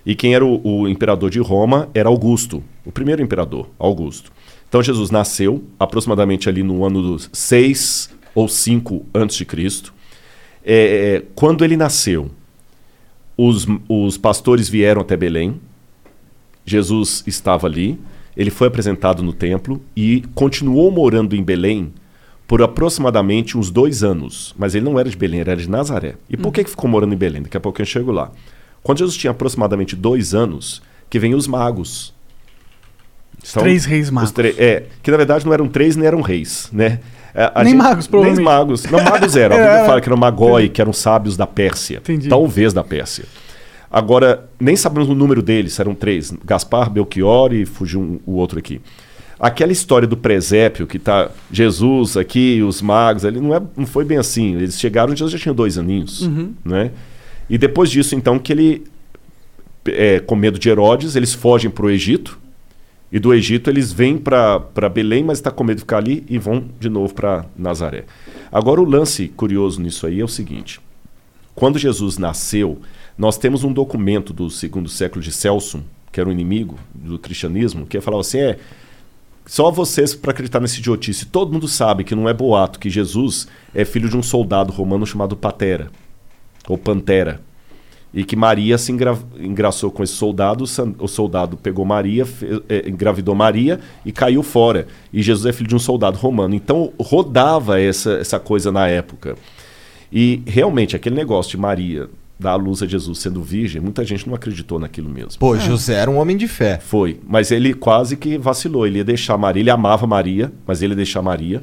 E 0.10 0.16
quem 0.16 0.34
era 0.34 0.44
o, 0.44 0.60
o 0.64 0.88
imperador 0.90 1.30
de 1.30 1.38
Roma 1.38 1.88
era 1.94 2.10
Augusto, 2.10 2.64
o 2.84 2.92
primeiro 2.92 3.22
imperador, 3.22 3.70
Augusto. 3.78 4.32
Então 4.68 4.82
Jesus 4.82 5.12
nasceu 5.12 5.64
aproximadamente 5.80 6.50
ali 6.50 6.64
no 6.64 6.84
ano 6.84 7.00
dos 7.00 7.30
6 7.32 8.10
ou 8.34 8.48
5 8.48 9.06
antes 9.14 9.38
de 9.38 9.46
Cristo. 9.46 9.94
É, 10.66 11.22
quando 11.36 11.64
ele 11.64 11.78
nasceu, 11.78 12.32
os, 13.38 13.68
os 13.88 14.18
pastores 14.18 14.68
vieram 14.68 15.02
até 15.02 15.16
Belém. 15.16 15.62
Jesus 16.66 17.24
estava 17.28 17.68
ali. 17.68 18.00
Ele 18.36 18.50
foi 18.50 18.68
apresentado 18.68 19.22
no 19.22 19.32
templo 19.32 19.80
e 19.96 20.24
continuou 20.34 20.90
morando 20.90 21.36
em 21.36 21.44
Belém 21.44 21.94
por 22.48 22.64
aproximadamente 22.64 23.56
uns 23.56 23.70
dois 23.70 24.04
anos. 24.04 24.56
Mas 24.58 24.74
ele 24.74 24.86
não 24.86 25.00
era 25.00 25.08
de 25.08 25.16
Belém, 25.16 25.42
era 25.42 25.56
de 25.56 25.70
Nazaré. 25.70 26.16
E 26.28 26.36
por 26.36 26.52
que, 26.52 26.64
que 26.64 26.72
ficou 26.72 26.90
morando 26.90 27.14
em 27.14 27.18
Belém? 27.18 27.44
Daqui 27.44 27.58
a 27.58 27.60
pouco 27.60 27.80
eu 27.80 27.86
chego 27.86 28.12
lá. 28.12 28.32
Quando 28.84 29.00
Jesus 29.00 29.16
tinha 29.18 29.32
aproximadamente 29.32 29.96
dois 29.96 30.34
anos, 30.34 30.82
que 31.10 31.20
vem 31.20 31.34
os 31.36 31.48
magos. 31.48 32.14
São 33.44 33.64
três 33.64 33.86
reis 33.86 34.06
os 34.08 34.12
magos. 34.12 34.34
é, 34.58 34.84
que 35.02 35.10
na 35.12 35.18
verdade 35.18 35.46
não 35.46 35.54
eram 35.54 35.68
três 35.68 35.96
nem 35.96 36.06
eram 36.08 36.22
reis, 36.22 36.70
né? 36.72 37.00
É, 37.34 37.52
a 37.54 37.64
Nem 37.64 37.76
magos, 37.76 38.06
Nem 38.06 38.12
provavelmente. 38.12 38.44
magos. 38.44 38.84
Não, 38.86 39.04
magos 39.04 39.36
eram. 39.36 39.56
A 39.58 39.60
Bíblia 39.60 39.80
é. 39.80 39.86
fala 39.86 40.02
que 40.02 40.10
eram 40.10 40.18
magói, 40.18 40.68
que 40.68 40.82
eram 40.82 40.92
sábios 40.92 41.38
da 41.38 41.46
Pérsia. 41.48 41.98
Entendi. 41.98 42.28
Talvez 42.28 42.74
da 42.74 42.84
Pérsia. 42.84 43.26
Agora, 43.92 44.50
nem 44.60 44.76
sabemos 44.76 45.10
o 45.10 45.16
número 45.16 45.42
deles, 45.42 45.80
eram 45.80 45.94
três: 45.96 46.34
Gaspar, 46.44 46.90
Belchior 46.90 47.54
e 47.54 47.66
fugiu 47.66 48.00
um- 48.02 48.20
o 48.26 48.34
outro 48.34 48.60
aqui. 48.60 48.82
Aquela 49.40 49.72
história 49.72 50.08
do 50.08 50.18
presépio, 50.18 50.86
que 50.86 51.00
tá 51.00 51.30
Jesus 51.52 52.18
aqui, 52.18 52.62
os 52.62 52.82
magos, 52.82 53.24
ali 53.24 53.40
não, 53.40 53.56
é, 53.56 53.62
não 53.78 53.86
foi 53.86 54.04
bem 54.04 54.18
assim. 54.18 54.56
Eles 54.56 54.78
chegaram, 54.78 55.16
Jesus 55.16 55.32
já 55.32 55.40
tinha 55.40 55.54
dois 55.54 55.78
aninhos. 55.78 56.22
Uhum. 56.22 56.54
Né? 56.66 56.92
E 57.50 57.58
depois 57.58 57.90
disso, 57.90 58.16
então, 58.16 58.38
que 58.38 58.54
ele, 58.54 58.84
é, 59.88 60.20
com 60.20 60.36
medo 60.36 60.60
de 60.60 60.70
Herodes, 60.70 61.16
eles 61.16 61.34
fogem 61.34 61.72
para 61.72 61.86
o 61.86 61.90
Egito. 61.90 62.38
E 63.12 63.18
do 63.18 63.34
Egito 63.34 63.70
eles 63.70 63.92
vêm 63.92 64.18
para 64.18 64.90
Belém, 64.94 65.24
mas 65.24 65.40
está 65.40 65.50
com 65.50 65.64
medo 65.64 65.78
de 65.78 65.82
ficar 65.82 65.98
ali 65.98 66.24
e 66.30 66.38
vão 66.38 66.66
de 66.80 66.90
novo 66.90 67.14
para 67.14 67.46
Nazaré. 67.58 68.06
Agora, 68.52 68.80
o 68.80 68.86
lance 68.86 69.30
curioso 69.30 69.82
nisso 69.82 70.06
aí 70.06 70.20
é 70.20 70.24
o 70.24 70.28
seguinte: 70.28 70.80
quando 71.56 71.80
Jesus 71.80 72.20
nasceu, 72.20 72.80
nós 73.18 73.38
temos 73.38 73.64
um 73.64 73.74
documento 73.74 74.32
do 74.32 74.50
segundo 74.50 74.88
século 74.88 75.24
de 75.24 75.32
Celso, 75.32 75.84
que 76.12 76.20
era 76.20 76.30
um 76.30 76.32
inimigo 76.32 76.78
do 76.94 77.18
cristianismo, 77.18 77.88
que 77.88 78.00
falava 78.00 78.22
assim: 78.22 78.40
é. 78.40 78.60
Só 79.46 79.72
vocês 79.72 80.14
para 80.14 80.30
acreditar 80.30 80.60
nesse 80.60 80.80
idiotice. 80.80 81.26
Todo 81.26 81.52
mundo 81.52 81.68
sabe 81.68 82.04
que 82.04 82.14
não 82.14 82.30
é 82.30 82.34
boato, 82.34 82.78
que 82.78 82.88
Jesus 82.88 83.48
é 83.74 83.84
filho 83.84 84.08
de 84.08 84.16
um 84.16 84.22
soldado 84.22 84.72
romano 84.72 85.08
chamado 85.08 85.36
Patera, 85.36 85.92
ou 86.68 86.78
Pantera. 86.78 87.42
E 88.12 88.24
que 88.24 88.36
Maria 88.36 88.78
se 88.78 88.92
engra 88.92 89.16
engraçou 89.40 89.92
com 89.92 90.02
esse 90.02 90.14
soldado, 90.14 90.64
o 90.98 91.08
soldado 91.08 91.56
pegou 91.56 91.86
Maria, 91.86 92.26
eh, 92.68 92.90
engravidou 92.90 93.36
Maria 93.36 93.80
e 94.04 94.12
caiu 94.12 94.42
fora. 94.42 94.88
E 95.14 95.22
Jesus 95.22 95.46
é 95.46 95.54
filho 95.54 95.70
de 95.70 95.76
um 95.76 95.80
soldado 95.80 96.18
romano. 96.18 96.56
Então 96.56 96.92
rodava 97.00 97.80
essa, 97.80 98.14
essa 98.14 98.40
coisa 98.40 98.72
na 98.72 98.88
época. 98.88 99.36
E 100.12 100.42
realmente, 100.48 100.96
aquele 100.96 101.16
negócio 101.16 101.52
de 101.52 101.58
Maria 101.58 102.10
dar 102.40 102.52
à 102.52 102.56
luz 102.56 102.82
a 102.82 102.88
Jesus 102.88 103.20
sendo 103.20 103.44
virgem, 103.44 103.82
muita 103.82 104.04
gente 104.06 104.26
não 104.26 104.34
acreditou 104.34 104.80
naquilo 104.80 105.10
mesmo. 105.10 105.38
Pô, 105.38 105.58
José 105.58 105.96
era 105.96 106.10
um 106.10 106.18
homem 106.18 106.38
de 106.38 106.48
fé. 106.48 106.80
Foi, 106.80 107.20
mas 107.28 107.52
ele 107.52 107.74
quase 107.74 108.16
que 108.16 108.38
vacilou. 108.38 108.88
Ele 108.88 109.00
ia 109.00 109.04
deixar 109.04 109.38
Maria, 109.38 109.62
ele 109.62 109.70
amava 109.70 110.08
Maria, 110.08 110.52
mas 110.66 110.82
ele 110.82 110.94
ia 110.94 110.98
deixar 110.98 111.22
Maria. 111.22 111.62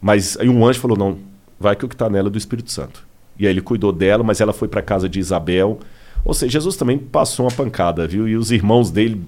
Mas 0.00 0.36
aí 0.38 0.48
um 0.48 0.66
anjo 0.66 0.80
falou: 0.80 0.98
não, 0.98 1.18
vai 1.58 1.76
que 1.76 1.84
o 1.84 1.88
que 1.88 1.94
está 1.94 2.10
nela 2.10 2.28
é 2.28 2.30
do 2.30 2.36
Espírito 2.36 2.70
Santo. 2.70 3.07
E 3.38 3.46
aí 3.46 3.52
ele 3.52 3.60
cuidou 3.60 3.92
dela, 3.92 4.22
mas 4.24 4.40
ela 4.40 4.52
foi 4.52 4.68
para 4.68 4.82
casa 4.82 5.08
de 5.08 5.18
Isabel. 5.18 5.78
Ou 6.24 6.34
seja, 6.34 6.52
Jesus 6.52 6.76
também 6.76 6.98
passou 6.98 7.46
uma 7.46 7.52
pancada, 7.52 8.06
viu? 8.06 8.26
E 8.28 8.36
os 8.36 8.50
irmãos 8.50 8.90
dele 8.90 9.22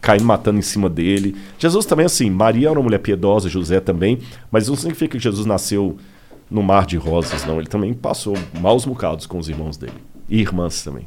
caindo 0.00 0.24
matando 0.24 0.58
em 0.58 0.62
cima 0.62 0.88
dele. 0.88 1.34
Jesus 1.58 1.86
também, 1.86 2.04
assim, 2.04 2.28
Maria 2.28 2.68
era 2.68 2.78
uma 2.78 2.84
mulher 2.84 2.98
piedosa, 2.98 3.48
José 3.48 3.80
também, 3.80 4.18
mas 4.50 4.68
não 4.68 4.76
significa 4.76 5.16
que 5.16 5.22
Jesus 5.22 5.46
nasceu 5.46 5.96
no 6.50 6.62
mar 6.62 6.84
de 6.84 6.96
rosas, 6.98 7.44
não. 7.46 7.58
Ele 7.58 7.66
também 7.66 7.94
passou 7.94 8.36
maus 8.60 8.84
bocados 8.84 9.26
com 9.26 9.38
os 9.38 9.48
irmãos 9.48 9.76
dele. 9.76 9.94
E 10.28 10.40
irmãs 10.40 10.82
também. 10.82 11.06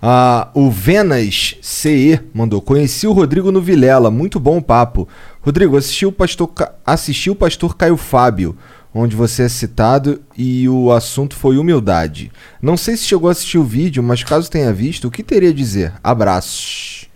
Ah, 0.00 0.50
o 0.54 0.70
Venas 0.70 1.56
CE 1.60 2.20
mandou: 2.32 2.60
Conheci 2.60 3.06
o 3.06 3.12
Rodrigo 3.12 3.50
no 3.50 3.60
Vilela, 3.60 4.10
muito 4.10 4.38
bom 4.38 4.60
papo. 4.60 5.08
Rodrigo, 5.40 5.76
assistiu 5.76 6.10
o 6.10 6.12
pastor, 6.12 6.50
assistiu 6.84 7.32
o 7.32 7.36
pastor 7.36 7.76
Caio 7.76 7.96
Fábio, 7.96 8.56
onde 8.96 9.14
você 9.14 9.42
é 9.42 9.48
citado 9.48 10.20
e 10.36 10.68
o 10.68 10.90
assunto 10.90 11.36
foi 11.36 11.58
humildade. 11.58 12.32
Não 12.62 12.76
sei 12.76 12.96
se 12.96 13.04
chegou 13.04 13.28
a 13.28 13.32
assistir 13.32 13.58
o 13.58 13.64
vídeo, 13.64 14.02
mas 14.02 14.24
caso 14.24 14.50
tenha 14.50 14.72
visto, 14.72 15.08
o 15.08 15.10
que 15.10 15.22
teria 15.22 15.50
a 15.50 15.52
dizer? 15.52 15.92
Abraços. 16.02 17.08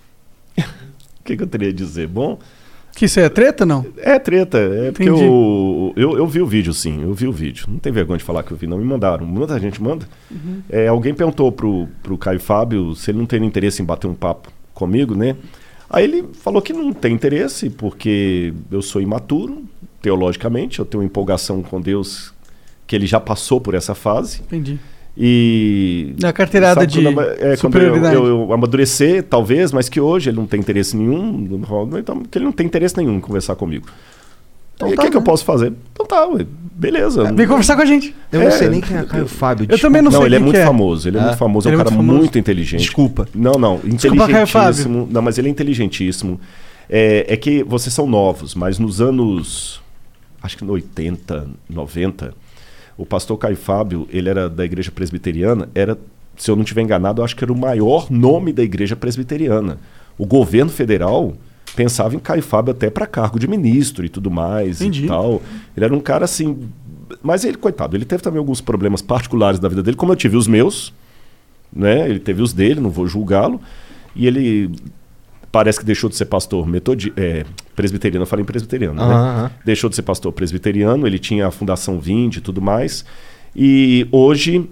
O 0.59 1.23
que, 1.25 1.37
que 1.37 1.43
eu 1.43 1.47
teria 1.47 1.69
a 1.69 1.73
dizer? 1.73 2.09
Bom. 2.09 2.39
Que 2.97 3.05
isso 3.05 3.21
é 3.21 3.29
treta, 3.29 3.65
não? 3.65 3.87
É 3.99 4.19
treta. 4.19 4.59
É 4.59 4.91
porque 4.91 5.09
eu, 5.09 5.93
eu, 5.97 6.19
eu 6.19 6.27
vi 6.27 6.43
o 6.43 6.47
vídeo, 6.47 6.75
sim. 6.75 7.03
Eu 7.03 7.15
vi 7.15 7.29
o 7.29 7.33
vídeo. 7.33 7.67
Não 7.69 7.79
tem 7.79 7.93
vergonha 7.93 8.19
de 8.19 8.25
falar 8.25 8.43
que 8.43 8.51
eu 8.51 8.57
vi, 8.57 8.67
não. 8.67 8.77
Me 8.77 8.85
mandaram. 8.85 9.25
Muita 9.25 9.59
gente 9.61 9.81
manda. 9.81 10.09
Uhum. 10.31 10.61
É, 10.69 10.89
alguém 10.89 11.15
perguntou 11.15 11.53
pro, 11.53 11.89
pro 12.03 12.19
Caio 12.19 12.41
Fábio 12.41 12.95
se 12.97 13.11
ele 13.11 13.19
não 13.19 13.27
tem 13.27 13.43
interesse 13.45 13.81
em 13.81 13.85
bater 13.85 14.09
um 14.09 14.15
papo 14.15 14.51
comigo, 14.75 15.15
né? 15.15 15.37
Aí 15.89 16.05
ele 16.05 16.25
falou 16.33 16.61
que 16.61 16.73
não 16.73 16.93
tem 16.93 17.15
interesse, 17.15 17.71
porque 17.71 18.53
eu 18.71 18.83
sou 18.83 19.01
imaturo, 19.01 19.65
teologicamente. 20.01 20.79
Eu 20.79 20.85
tenho 20.85 21.03
uma 21.03 21.07
empolgação 21.07 21.63
com 21.63 21.81
Deus 21.81 22.33
que 22.87 22.97
ele 22.97 23.07
já 23.07 23.21
passou 23.21 23.61
por 23.61 23.75
essa 23.75 23.95
fase. 23.95 24.41
Entendi. 24.41 24.79
E. 25.17 26.15
Na 26.21 26.33
carteirada 26.33 26.81
sabe, 26.81 26.93
de 26.93 27.03
quando, 27.03 27.21
é, 27.21 27.57
quando 27.57 27.79
eu, 27.79 27.97
eu, 27.97 28.27
eu 28.27 28.53
amadurecer, 28.53 29.23
talvez, 29.25 29.73
mas 29.73 29.89
que 29.89 30.01
hoje 30.01 30.31
ele 30.31 30.37
não 30.37 30.47
tem 30.47 30.61
interesse 30.61 30.97
nenhum, 30.97 31.61
então, 31.99 32.23
que 32.23 32.39
ele 32.39 32.45
não 32.45 32.53
tem 32.53 32.67
interesse 32.67 32.97
nenhum 32.97 33.17
em 33.17 33.21
conversar 33.21 33.57
comigo. 33.57 33.87
Então, 34.81 34.89
e 34.89 34.93
o 34.95 34.97
tá, 34.97 35.03
que, 35.03 35.11
que 35.11 35.17
eu 35.17 35.21
né? 35.21 35.27
posso 35.27 35.45
fazer? 35.45 35.75
Então 35.93 36.07
tá, 36.07 36.27
ué, 36.27 36.47
beleza. 36.75 37.31
Vem 37.33 37.47
conversar 37.47 37.77
com 37.77 37.83
a 37.83 37.85
gente. 37.85 38.15
Eu 38.33 38.41
não 38.41 38.51
sei 38.51 38.69
nem 38.71 38.81
quem 38.81 38.97
é 38.97 39.03
Caio 39.05 39.27
Fábio. 39.27 39.67
Eu 39.69 39.79
também 39.79 40.01
não 40.01 40.11
sei 40.11 40.23
ele 40.23 40.37
é 40.37 40.39
muito 40.39 40.57
é. 40.57 40.65
famoso. 40.65 41.07
Ele 41.07 41.19
é, 41.19 41.21
É? 41.21 41.25
muito 41.25 41.37
famoso. 41.37 41.69
É 41.69 41.73
um 41.73 41.75
é 41.75 41.77
cara 41.77 41.91
muito 41.91 42.17
muito 42.17 42.39
inteligente. 42.39 42.81
Desculpa. 42.81 43.29
Não, 43.35 43.53
não. 43.53 43.79
Desculpa, 43.85 44.27
Caio 44.27 44.47
Fábio. 44.47 44.71
Inteligentíssimo. 44.71 45.09
Não, 45.11 45.21
mas 45.21 45.37
ele 45.37 45.49
é 45.49 45.51
inteligentíssimo. 45.51 46.41
É, 46.89 47.27
é 47.29 47.37
que 47.37 47.63
vocês 47.63 47.93
são 47.93 48.07
novos, 48.07 48.55
mas 48.55 48.79
nos 48.79 49.03
anos. 49.03 49.83
Acho 50.43 50.57
que 50.57 50.65
no 50.65 50.73
80, 50.73 51.49
90, 51.69 52.35
o 52.97 53.05
pastor 53.05 53.37
Caio 53.39 53.57
Fábio, 53.57 54.09
ele 54.11 54.29
era 54.29 54.49
da 54.49 54.65
igreja 54.65 54.91
presbiteriana, 54.91 55.69
era, 55.75 55.99
se 56.37 56.51
eu 56.51 56.57
não 56.57 56.63
estiver 56.63 56.83
enganado, 56.83 57.21
eu 57.21 57.25
acho 57.25 57.37
que 57.37 57.45
era 57.45 57.53
o 57.53 57.59
maior 57.59 58.11
nome 58.11 58.53
da 58.53 58.63
igreja 58.63 58.97
presbiteriana. 58.97 59.79
O 60.19 60.27
governo 60.27 60.71
federal 60.71 61.35
pensava 61.75 62.15
em 62.15 62.19
Caio 62.19 62.43
Fábio 62.43 62.73
até 62.73 62.91
para 62.91 63.07
cargo 63.07 63.39
de 63.39 63.49
ministro 63.49 64.05
e 64.05 64.09
tudo 64.09 64.31
mais 64.31 64.81
Entendi. 64.81 65.05
e 65.05 65.09
tal. 65.09 65.41
Ele 65.77 65.85
era 65.85 65.95
um 65.95 66.01
cara 66.01 66.25
assim. 66.25 66.69
Mas 67.23 67.45
ele, 67.45 67.57
coitado, 67.57 67.97
ele 67.97 68.05
teve 68.05 68.23
também 68.23 68.39
alguns 68.39 68.61
problemas 68.61 69.03
particulares 69.03 69.59
da 69.59 69.69
vida 69.69 69.83
dele, 69.83 69.97
como 69.97 70.13
eu 70.13 70.17
tive 70.17 70.37
os 70.37 70.47
meus, 70.47 70.93
né? 71.73 72.09
Ele 72.09 72.21
teve 72.21 72.43
os 72.43 72.53
dele, 72.53 72.81
não 72.81 72.91
vou 72.91 73.07
julgá-lo. 73.07 73.61
E 74.15 74.27
ele 74.27 74.71
parece 75.53 75.79
que 75.79 75.85
deixou 75.85 76.09
de 76.09 76.17
ser 76.17 76.27
pastor 76.27 76.67
metodi 76.67 77.13
é, 77.17 77.45
presbiteriano, 77.75 78.23
eu 78.23 78.27
falei 78.27 78.43
em 78.43 78.47
presbiteriano, 78.47 78.95
né? 78.95 79.51
Deixou 79.65 79.91
de 79.91 79.97
ser 79.97 80.03
pastor 80.03 80.33
presbiteriano, 80.33 81.07
ele 81.07 81.19
tinha 81.19 81.47
a 81.47 81.51
Fundação 81.51 81.99
Vinde 81.99 82.39
e 82.39 82.41
tudo 82.41 82.61
mais. 82.61 83.05
E 83.55 84.07
hoje 84.13 84.69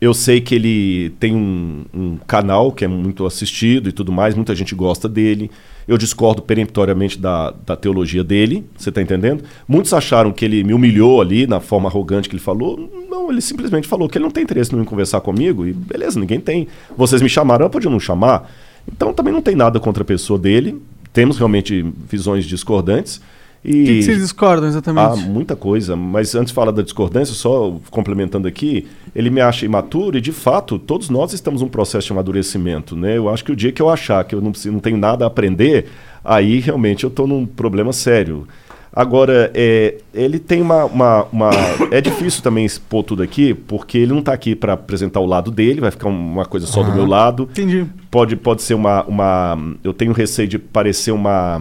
eu 0.00 0.14
sei 0.14 0.40
que 0.40 0.54
ele 0.54 1.10
tem 1.20 1.34
um, 1.34 1.84
um 1.92 2.16
canal 2.26 2.72
que 2.72 2.84
é 2.84 2.88
muito 2.88 3.26
assistido 3.26 3.88
e 3.88 3.92
tudo 3.92 4.10
mais, 4.10 4.34
muita 4.34 4.54
gente 4.54 4.74
gosta 4.74 5.08
dele. 5.08 5.50
Eu 5.86 5.98
discordo 5.98 6.40
peremptoriamente 6.40 7.18
da, 7.18 7.52
da 7.66 7.76
teologia 7.76 8.24
dele, 8.24 8.64
você 8.76 8.88
está 8.88 9.02
entendendo? 9.02 9.44
Muitos 9.68 9.92
acharam 9.92 10.32
que 10.32 10.44
ele 10.44 10.64
me 10.64 10.72
humilhou 10.72 11.20
ali 11.20 11.46
na 11.46 11.60
forma 11.60 11.88
arrogante 11.88 12.28
que 12.28 12.34
ele 12.34 12.42
falou. 12.42 12.78
Não, 13.10 13.30
ele 13.30 13.40
simplesmente 13.40 13.86
falou 13.86 14.08
que 14.08 14.16
ele 14.16 14.24
não 14.24 14.30
tem 14.30 14.42
interesse 14.42 14.74
em 14.74 14.84
conversar 14.84 15.20
comigo 15.20 15.66
e 15.66 15.72
beleza, 15.72 16.18
ninguém 16.18 16.40
tem. 16.40 16.66
Vocês 16.96 17.20
me 17.20 17.28
chamaram, 17.28 17.66
eu 17.66 17.70
podia 17.70 17.90
não 17.90 18.00
chamar. 18.00 18.50
Então 18.90 19.12
também 19.12 19.32
não 19.32 19.42
tem 19.42 19.54
nada 19.54 19.80
contra 19.80 20.02
a 20.02 20.06
pessoa 20.06 20.38
dele. 20.38 20.80
Temos 21.12 21.38
realmente 21.38 21.84
visões 22.08 22.44
discordantes. 22.44 23.20
E 23.62 23.82
O 23.82 23.84
que, 23.84 23.96
que 23.98 24.02
vocês 24.04 24.18
discordam 24.18 24.64
ah, 24.64 24.68
exatamente? 24.68 25.28
muita 25.28 25.54
coisa. 25.54 25.94
Mas 25.94 26.34
antes 26.34 26.48
de 26.48 26.54
falar 26.54 26.70
da 26.70 26.82
discordância, 26.82 27.34
só 27.34 27.76
complementando 27.90 28.48
aqui, 28.48 28.86
ele 29.14 29.28
me 29.28 29.40
acha 29.40 29.66
imaturo 29.66 30.16
e, 30.16 30.20
de 30.20 30.32
fato, 30.32 30.78
todos 30.78 31.10
nós 31.10 31.32
estamos 31.32 31.60
num 31.60 31.68
processo 31.68 32.06
de 32.06 32.12
amadurecimento. 32.12 32.96
Né? 32.96 33.18
Eu 33.18 33.28
acho 33.28 33.44
que 33.44 33.52
o 33.52 33.56
dia 33.56 33.70
que 33.70 33.82
eu 33.82 33.90
achar 33.90 34.24
que 34.24 34.34
eu 34.34 34.40
não, 34.40 34.52
não 34.66 34.80
tenho 34.80 34.96
nada 34.96 35.24
a 35.24 35.28
aprender, 35.28 35.86
aí 36.24 36.58
realmente 36.58 37.04
eu 37.04 37.08
estou 37.08 37.26
num 37.26 37.44
problema 37.44 37.92
sério. 37.92 38.46
Agora, 38.92 39.50
é, 39.54 39.98
ele 40.12 40.38
tem 40.40 40.60
uma, 40.60 40.84
uma, 40.84 41.24
uma- 41.32 41.50
É 41.92 42.00
difícil 42.00 42.42
também 42.42 42.64
expor 42.64 43.04
tudo 43.04 43.22
aqui, 43.22 43.54
porque 43.54 43.98
ele 43.98 44.10
não 44.12 44.18
está 44.18 44.32
aqui 44.32 44.56
para 44.56 44.72
apresentar 44.72 45.20
o 45.20 45.26
lado 45.26 45.50
dele, 45.50 45.80
vai 45.80 45.90
ficar 45.92 46.08
uma 46.08 46.44
coisa 46.44 46.66
só 46.66 46.82
do 46.82 46.90
Ah, 46.90 46.94
meu 46.94 47.06
lado. 47.06 47.44
Entendi. 47.52 47.86
Pode, 48.10 48.34
pode 48.36 48.62
ser 48.62 48.74
uma, 48.74 49.04
uma. 49.04 49.56
Eu 49.84 49.92
tenho 49.92 50.12
receio 50.12 50.48
de 50.48 50.58
parecer 50.58 51.12
uma. 51.12 51.60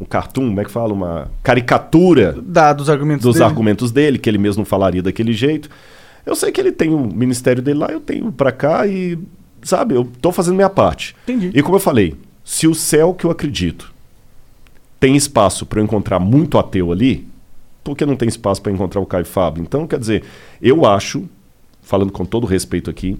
Um 0.00 0.04
cartoon, 0.04 0.46
como 0.48 0.60
é 0.60 0.64
que 0.64 0.70
fala? 0.70 0.92
Uma 0.92 1.28
caricatura 1.42 2.36
Da, 2.42 2.72
dos 2.72 2.88
argumentos 2.90 3.22
dos 3.24 3.34
dele. 3.34 3.44
argumentos 3.44 3.90
dele, 3.90 4.18
que 4.18 4.28
ele 4.30 4.38
mesmo 4.38 4.64
falaria 4.64 5.02
daquele 5.02 5.32
jeito. 5.32 5.68
Eu 6.24 6.34
sei 6.36 6.52
que 6.52 6.60
ele 6.60 6.70
tem 6.72 6.90
o 6.90 6.98
ministério 7.00 7.60
dele 7.62 7.80
lá, 7.80 7.88
eu 7.90 8.00
tenho 8.00 8.30
pra 8.30 8.52
cá 8.52 8.86
e, 8.86 9.18
sabe, 9.62 9.94
eu 9.96 10.08
tô 10.20 10.30
fazendo 10.30 10.54
minha 10.54 10.70
parte. 10.70 11.16
Entendi. 11.24 11.50
E 11.52 11.62
como 11.62 11.76
eu 11.76 11.80
falei, 11.80 12.14
se 12.44 12.66
o 12.68 12.74
céu 12.74 13.12
que 13.12 13.24
eu 13.26 13.30
acredito 13.30 13.91
tem 15.02 15.16
espaço 15.16 15.66
para 15.66 15.80
eu 15.80 15.84
encontrar 15.84 16.20
muito 16.20 16.56
ateu 16.56 16.92
ali, 16.92 17.26
por 17.82 17.96
que 17.96 18.06
não 18.06 18.14
tem 18.14 18.28
espaço 18.28 18.62
para 18.62 18.70
encontrar 18.70 19.00
o 19.00 19.04
Caio 19.06 19.24
Fábio? 19.26 19.60
Então, 19.60 19.84
quer 19.84 19.98
dizer, 19.98 20.22
eu 20.62 20.86
acho, 20.86 21.24
falando 21.82 22.12
com 22.12 22.24
todo 22.24 22.46
respeito 22.46 22.88
aqui, 22.88 23.18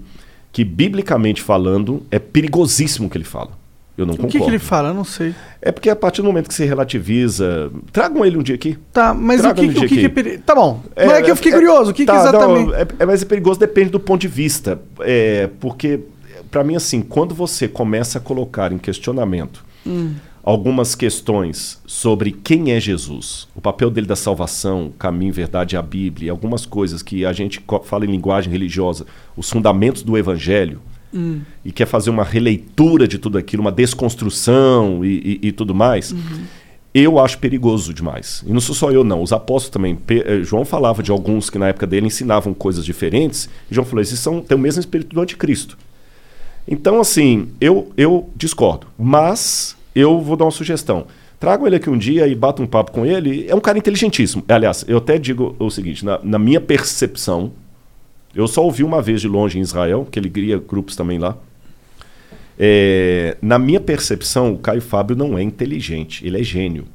que 0.49 0.63
biblicamente 0.63 1.41
falando, 1.41 2.01
é 2.09 2.19
perigosíssimo 2.19 3.07
o 3.07 3.09
que 3.09 3.17
ele 3.17 3.25
fala. 3.25 3.49
Eu 3.97 4.05
não 4.05 4.13
O 4.13 4.15
que, 4.15 4.21
concordo. 4.23 4.45
que 4.45 4.49
ele 4.51 4.59
fala? 4.59 4.89
Eu 4.91 4.93
não 4.93 5.03
sei. 5.03 5.35
É 5.61 5.73
porque 5.73 5.89
a 5.89 5.95
partir 5.95 6.21
do 6.21 6.25
momento 6.29 6.47
que 6.47 6.53
se 6.53 6.63
relativiza. 6.63 7.69
Tragam 7.91 8.25
ele 8.25 8.37
um 8.37 8.41
dia 8.43 8.55
aqui. 8.55 8.77
Tá, 8.93 9.13
mas 9.13 9.43
o 9.43 9.53
que, 9.53 9.65
um 9.65 9.69
o 9.69 9.73
que, 9.73 10.09
que 10.09 10.29
é. 10.29 10.37
Tá 10.37 10.55
bom. 10.55 10.81
não 10.95 11.11
é 11.11 11.21
que 11.21 11.29
eu 11.31 11.35
fiquei 11.35 11.51
curioso. 11.51 11.91
O 11.91 11.93
que, 11.93 12.03
que 12.03 12.11
tá, 12.11 12.15
exatamente... 12.17 12.67
não, 12.67 12.75
é, 12.75 12.87
é- 12.97 13.05
mas 13.05 13.21
é 13.21 13.25
perigoso, 13.25 13.59
depende 13.59 13.89
do 13.89 13.99
ponto 13.99 14.21
de 14.21 14.29
vista. 14.29 14.81
É, 15.01 15.49
porque, 15.59 15.99
para 16.49 16.63
mim, 16.63 16.77
assim, 16.77 17.01
quando 17.01 17.35
você 17.35 17.67
começa 17.67 18.19
a 18.19 18.21
colocar 18.21 18.71
em 18.71 18.77
questionamento 18.77 19.65
Hum. 19.85 20.13
Algumas 20.43 20.93
questões 20.93 21.81
sobre 21.85 22.31
quem 22.31 22.71
é 22.73 22.79
Jesus, 22.79 23.47
o 23.55 23.61
papel 23.61 23.89
dele 23.89 24.05
da 24.07 24.15
salvação, 24.15 24.91
caminho, 24.99 25.31
verdade 25.33 25.77
a 25.77 25.81
Bíblia, 25.81 26.31
algumas 26.31 26.65
coisas 26.65 27.01
que 27.01 27.25
a 27.25 27.31
gente 27.31 27.63
fala 27.85 28.05
em 28.05 28.11
linguagem 28.11 28.51
religiosa, 28.51 29.05
os 29.37 29.49
fundamentos 29.49 30.03
do 30.03 30.17
Evangelho, 30.17 30.81
Hum. 31.15 31.41
e 31.63 31.71
quer 31.71 31.85
fazer 31.85 32.09
uma 32.09 32.23
releitura 32.23 33.07
de 33.07 33.19
tudo 33.19 33.37
aquilo, 33.37 33.61
uma 33.61 33.71
desconstrução 33.71 35.05
e, 35.05 35.39
e- 35.43 35.47
e 35.47 35.51
tudo 35.51 35.73
mais, 35.73 36.13
eu 36.93 37.19
acho 37.19 37.37
perigoso 37.37 37.93
demais. 37.93 38.43
E 38.47 38.51
não 38.51 38.59
sou 38.59 38.73
só 38.75 38.91
eu, 38.91 39.03
não. 39.03 39.21
Os 39.21 39.31
apóstolos 39.31 39.69
também. 39.69 39.95
Pe- 39.95 40.23
eh, 40.25 40.41
João 40.43 40.65
falava 40.65 41.03
de 41.03 41.11
alguns 41.11 41.49
que 41.51 41.57
na 41.59 41.67
época 41.69 41.85
dele 41.87 42.07
ensinavam 42.07 42.51
coisas 42.53 42.83
diferentes. 42.83 43.47
E 43.69 43.75
João 43.75 43.85
falou: 43.85 44.01
esses 44.01 44.19
são, 44.19 44.41
têm 44.41 44.57
o 44.57 44.59
mesmo 44.59 44.79
espírito 44.79 45.13
do 45.13 45.21
anticristo. 45.21 45.77
Então, 46.67 46.99
assim, 46.99 47.49
eu, 47.61 47.91
eu 47.97 48.29
discordo. 48.35 48.87
Mas 48.97 49.75
eu 49.95 50.19
vou 50.19 50.35
dar 50.35 50.45
uma 50.45 50.51
sugestão. 50.51 51.07
Trago 51.39 51.67
ele 51.67 51.75
aqui 51.75 51.89
um 51.89 51.97
dia 51.97 52.27
e 52.27 52.35
bato 52.35 52.61
um 52.61 52.67
papo 52.67 52.91
com 52.91 53.05
ele. 53.05 53.45
É 53.49 53.55
um 53.55 53.59
cara 53.59 53.77
inteligentíssimo. 53.77 54.43
Aliás, 54.47 54.85
eu 54.87 54.97
até 54.97 55.17
digo 55.17 55.55
o 55.59 55.69
seguinte: 55.69 56.05
na, 56.05 56.19
na 56.23 56.39
minha 56.39 56.61
percepção, 56.61 57.51
eu 58.35 58.47
só 58.47 58.63
ouvi 58.63 58.83
uma 58.83 59.01
vez 59.01 59.21
de 59.21 59.27
longe 59.27 59.59
em 59.59 59.61
Israel, 59.61 60.07
que 60.09 60.17
ele 60.17 60.29
cria 60.29 60.57
grupos 60.57 60.95
também 60.95 61.19
lá. 61.19 61.37
É, 62.57 63.37
na 63.41 63.57
minha 63.59 63.79
percepção, 63.79 64.53
o 64.53 64.57
Caio 64.57 64.81
Fábio 64.81 65.15
não 65.15 65.37
é 65.37 65.43
inteligente, 65.43 66.25
ele 66.25 66.39
é 66.39 66.43
gênio. 66.43 66.85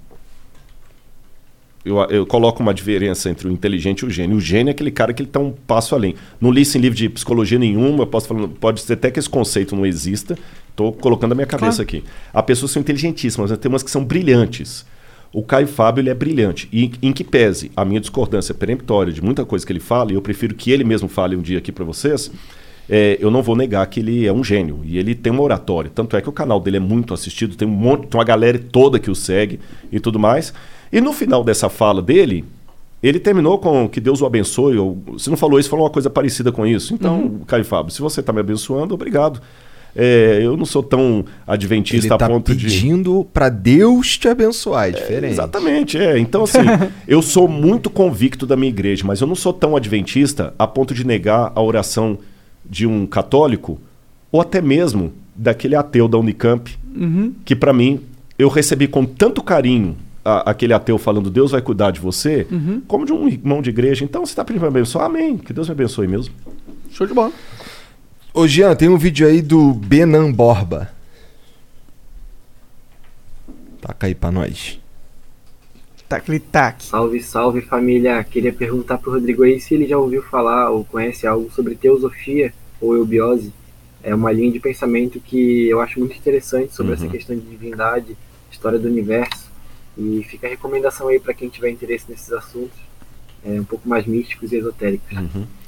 Eu, 1.89 1.97
eu 2.10 2.26
coloco 2.26 2.62
uma 2.62 2.75
diferença 2.75 3.31
entre 3.31 3.49
o 3.49 3.50
inteligente 3.50 4.00
e 4.00 4.07
o 4.07 4.10
gênio. 4.10 4.36
O 4.36 4.41
gênio 4.41 4.70
é 4.70 4.73
aquele 4.73 4.91
cara 4.91 5.12
que 5.12 5.23
ele 5.23 5.28
está 5.28 5.41
um 5.41 5.52
passo 5.52 5.94
além. 5.94 6.15
Não 6.41 6.50
li 6.50 6.62
isso 6.62 6.76
em 6.76 6.81
livro 6.81 6.97
de 6.97 7.08
psicologia 7.08 7.58
nenhuma, 7.58 8.02
eu 8.02 8.07
posso 8.07 8.28
falar, 8.28 8.49
pode 8.49 8.81
ser 8.81 8.92
até 8.94 9.10
que 9.10 9.18
esse 9.18 9.28
conceito 9.28 9.75
não 9.75 9.86
exista. 9.86 10.36
Estou 10.70 10.92
colocando 10.92 11.33
a 11.33 11.34
minha 11.34 11.47
cabeça 11.47 11.84
Claro. 11.84 11.99
aqui. 11.99 12.05
Há 12.33 12.42
pessoas 12.42 12.70
são 12.70 12.81
inteligentíssimas, 12.81 13.50
mas 13.50 13.58
tem 13.58 13.68
umas 13.68 13.83
que 13.83 13.91
são 13.91 14.05
brilhantes. 14.05 14.84
O 15.33 15.42
Caio 15.42 15.67
Fábio 15.67 16.00
ele 16.02 16.10
é 16.10 16.15
brilhante. 16.15 16.68
E 16.73 16.91
em 17.02 17.12
que 17.12 17.25
pese 17.25 17.70
a 17.76 17.84
minha 17.84 18.00
discordância 18.00 18.55
peremptória 18.55 19.12
de 19.12 19.23
muita 19.23 19.44
coisa 19.44 19.67
que 19.67 19.73
ele 19.73 19.81
fala, 19.81 20.12
e 20.12 20.15
eu 20.15 20.23
prefiro 20.23 20.55
que 20.55 20.70
ele 20.70 20.84
mesmo 20.84 21.08
fale 21.08 21.36
um 21.36 21.42
dia 21.42 21.58
aqui 21.58 21.70
para 21.73 21.84
vocês, 21.84 22.31
é, 22.89 23.18
eu 23.20 23.31
não 23.31 23.42
vou 23.42 23.55
negar 23.55 23.86
que 23.86 24.00
ele 24.00 24.26
é 24.26 24.33
um 24.33 24.42
gênio. 24.42 24.81
E 24.84 24.97
ele 24.97 25.15
tem 25.15 25.31
uma 25.33 25.42
oratória. 25.42 25.91
Tanto 25.94 26.17
é 26.17 26.23
que 26.23 26.28
o 26.28 26.33
canal 26.33 26.58
dele 26.58 26.78
é 26.78 26.81
muito 26.81 27.12
assistido, 27.12 27.57
tem 27.57 27.68
um 27.68 27.70
monte, 27.70 28.07
tem 28.07 28.18
uma 28.18 28.25
galera 28.25 28.58
toda 28.58 28.99
que 28.99 29.10
o 29.10 29.15
segue 29.15 29.60
e 29.92 30.00
tudo 30.00 30.18
mais. 30.18 30.55
E 30.92 31.00
no 31.00 31.12
final 31.12 31.42
dessa 31.44 31.68
fala 31.68 32.00
dele, 32.02 32.44
ele 33.02 33.18
terminou 33.20 33.58
com 33.58 33.89
que 33.89 34.00
Deus 34.00 34.20
o 34.23 34.26
abençoe. 34.26 34.76
Ou, 34.78 34.99
se 35.18 35.28
não 35.31 35.36
falou 35.36 35.58
isso, 35.60 35.68
falou 35.68 35.84
uma 35.84 35.91
coisa 35.91 36.08
parecida 36.10 36.50
com 36.50 36.67
isso. 36.67 36.94
Então, 36.94 37.20
Uhum. 37.20 37.39
Caio 37.47 37.65
Fábio, 37.65 37.92
se 37.92 38.00
você 38.00 38.20
está 38.20 38.33
me 38.33 38.41
abençoando, 38.41 38.94
obrigado. 38.94 39.41
É, 39.97 40.41
eu 40.42 40.57
não 40.57 40.65
sou 40.67 40.83
tão 40.83 41.25
adventista 41.47 42.07
Ele 42.07 42.18
tá 42.18 42.26
a 42.26 42.28
ponto 42.28 42.55
de. 42.55 42.65
pedindo 42.67 43.26
pra 43.33 43.49
Deus 43.49 44.17
te 44.18 44.28
abençoar, 44.28 44.89
é 44.89 44.92
diferente. 44.92 45.33
Exatamente, 45.33 45.99
é. 45.99 46.18
Então, 46.18 46.44
assim, 46.44 46.58
eu 47.08 47.20
sou 47.23 47.49
muito 47.49 47.89
convicto 47.91 48.47
da 48.47 48.55
minha 48.55 48.68
igreja, 48.68 49.02
mas 49.07 49.20
eu 49.20 49.26
não 49.26 49.34
sou 49.34 49.52
tão 49.52 49.75
adventista 49.75 50.55
a 50.58 50.67
ponto 50.67 50.94
de 50.94 51.05
negar 51.05 51.50
a 51.55 51.62
oração 51.62 52.18
de 52.68 52.86
um 52.86 53.07
católico 53.07 53.78
ou 54.31 54.41
até 54.41 54.60
mesmo 54.60 55.10
daquele 55.34 55.75
ateu 55.75 56.07
da 56.07 56.18
Unicamp, 56.18 56.70
Uhum. 56.94 57.33
que 57.44 57.57
para 57.57 57.73
mim 57.73 58.00
eu 58.39 58.49
recebi 58.49 58.86
com 58.86 59.05
tanto 59.05 59.42
carinho 59.42 59.97
a- 60.28 60.50
aquele 60.50 60.73
ateu 60.74 60.98
falando 60.98 61.31
Deus 61.31 61.50
vai 61.52 61.62
cuidar 61.62 61.90
de 61.90 62.00
você, 62.00 62.47
Uhum. 62.50 62.81
como 62.86 63.05
de 63.07 63.12
um 63.12 63.28
irmão 63.28 63.62
de 63.62 63.70
igreja. 63.70 64.05
Então, 64.05 64.24
você 64.26 64.32
está 64.32 64.44
pedindo 64.44 64.60
para 64.60 64.68
abençoar? 64.68 65.07
Amém. 65.07 65.36
Que 65.39 65.52
Deus 65.52 65.68
me 65.68 65.73
abençoe 65.73 66.07
mesmo. 66.07 66.34
Show 66.90 67.07
de 67.07 67.15
bola. 67.15 67.32
Ô 68.34 68.47
Jean, 68.47 68.74
tem 68.76 68.89
um 68.89 68.97
vídeo 68.98 69.26
aí 69.26 69.40
do 69.42 69.73
Benan 69.74 70.31
Borba. 70.32 70.90
Taca 73.81 74.07
aí 74.07 74.15
pra 74.15 74.31
nós. 74.31 74.78
Tac-tac. 76.08 76.84
Salve, 76.84 77.23
salve 77.23 77.60
família! 77.60 78.23
Queria 78.24 78.52
perguntar 78.52 78.97
pro 78.98 79.12
Rodrigo 79.12 79.42
aí 79.42 79.60
se 79.60 79.74
ele 79.74 79.86
já 79.86 79.98
ouviu 79.98 80.23
falar 80.23 80.70
ou 80.70 80.84
conhece 80.84 81.26
algo 81.26 81.50
sobre 81.52 81.74
teosofia 81.74 82.52
ou 82.81 82.97
eubiose. 82.97 83.52
É 84.02 84.15
uma 84.15 84.32
linha 84.32 84.50
de 84.50 84.58
pensamento 84.58 85.20
que 85.20 85.68
eu 85.68 85.81
acho 85.81 85.98
muito 85.98 86.16
interessante 86.16 86.74
sobre 86.74 86.92
Uhum. 86.92 86.98
essa 86.98 87.08
questão 87.08 87.36
de 87.36 87.42
divindade, 87.42 88.16
história 88.50 88.78
do 88.78 88.89
universo. 88.89 89.48
E 89.99 90.23
fica 90.23 90.47
a 90.47 90.51
recomendação 90.51 91.09
aí 91.09 91.18
para 91.18 91.35
quem 91.35 91.49
tiver 91.49 91.70
interesse 91.70 92.05
nesses 92.09 92.33
assuntos, 92.33 92.78
é, 93.44 93.60
um 93.60 93.65
pouco 93.65 93.89
mais 93.89 94.07
místicos 94.07 94.52
e 94.52 94.57
esotéricos. 94.57 95.18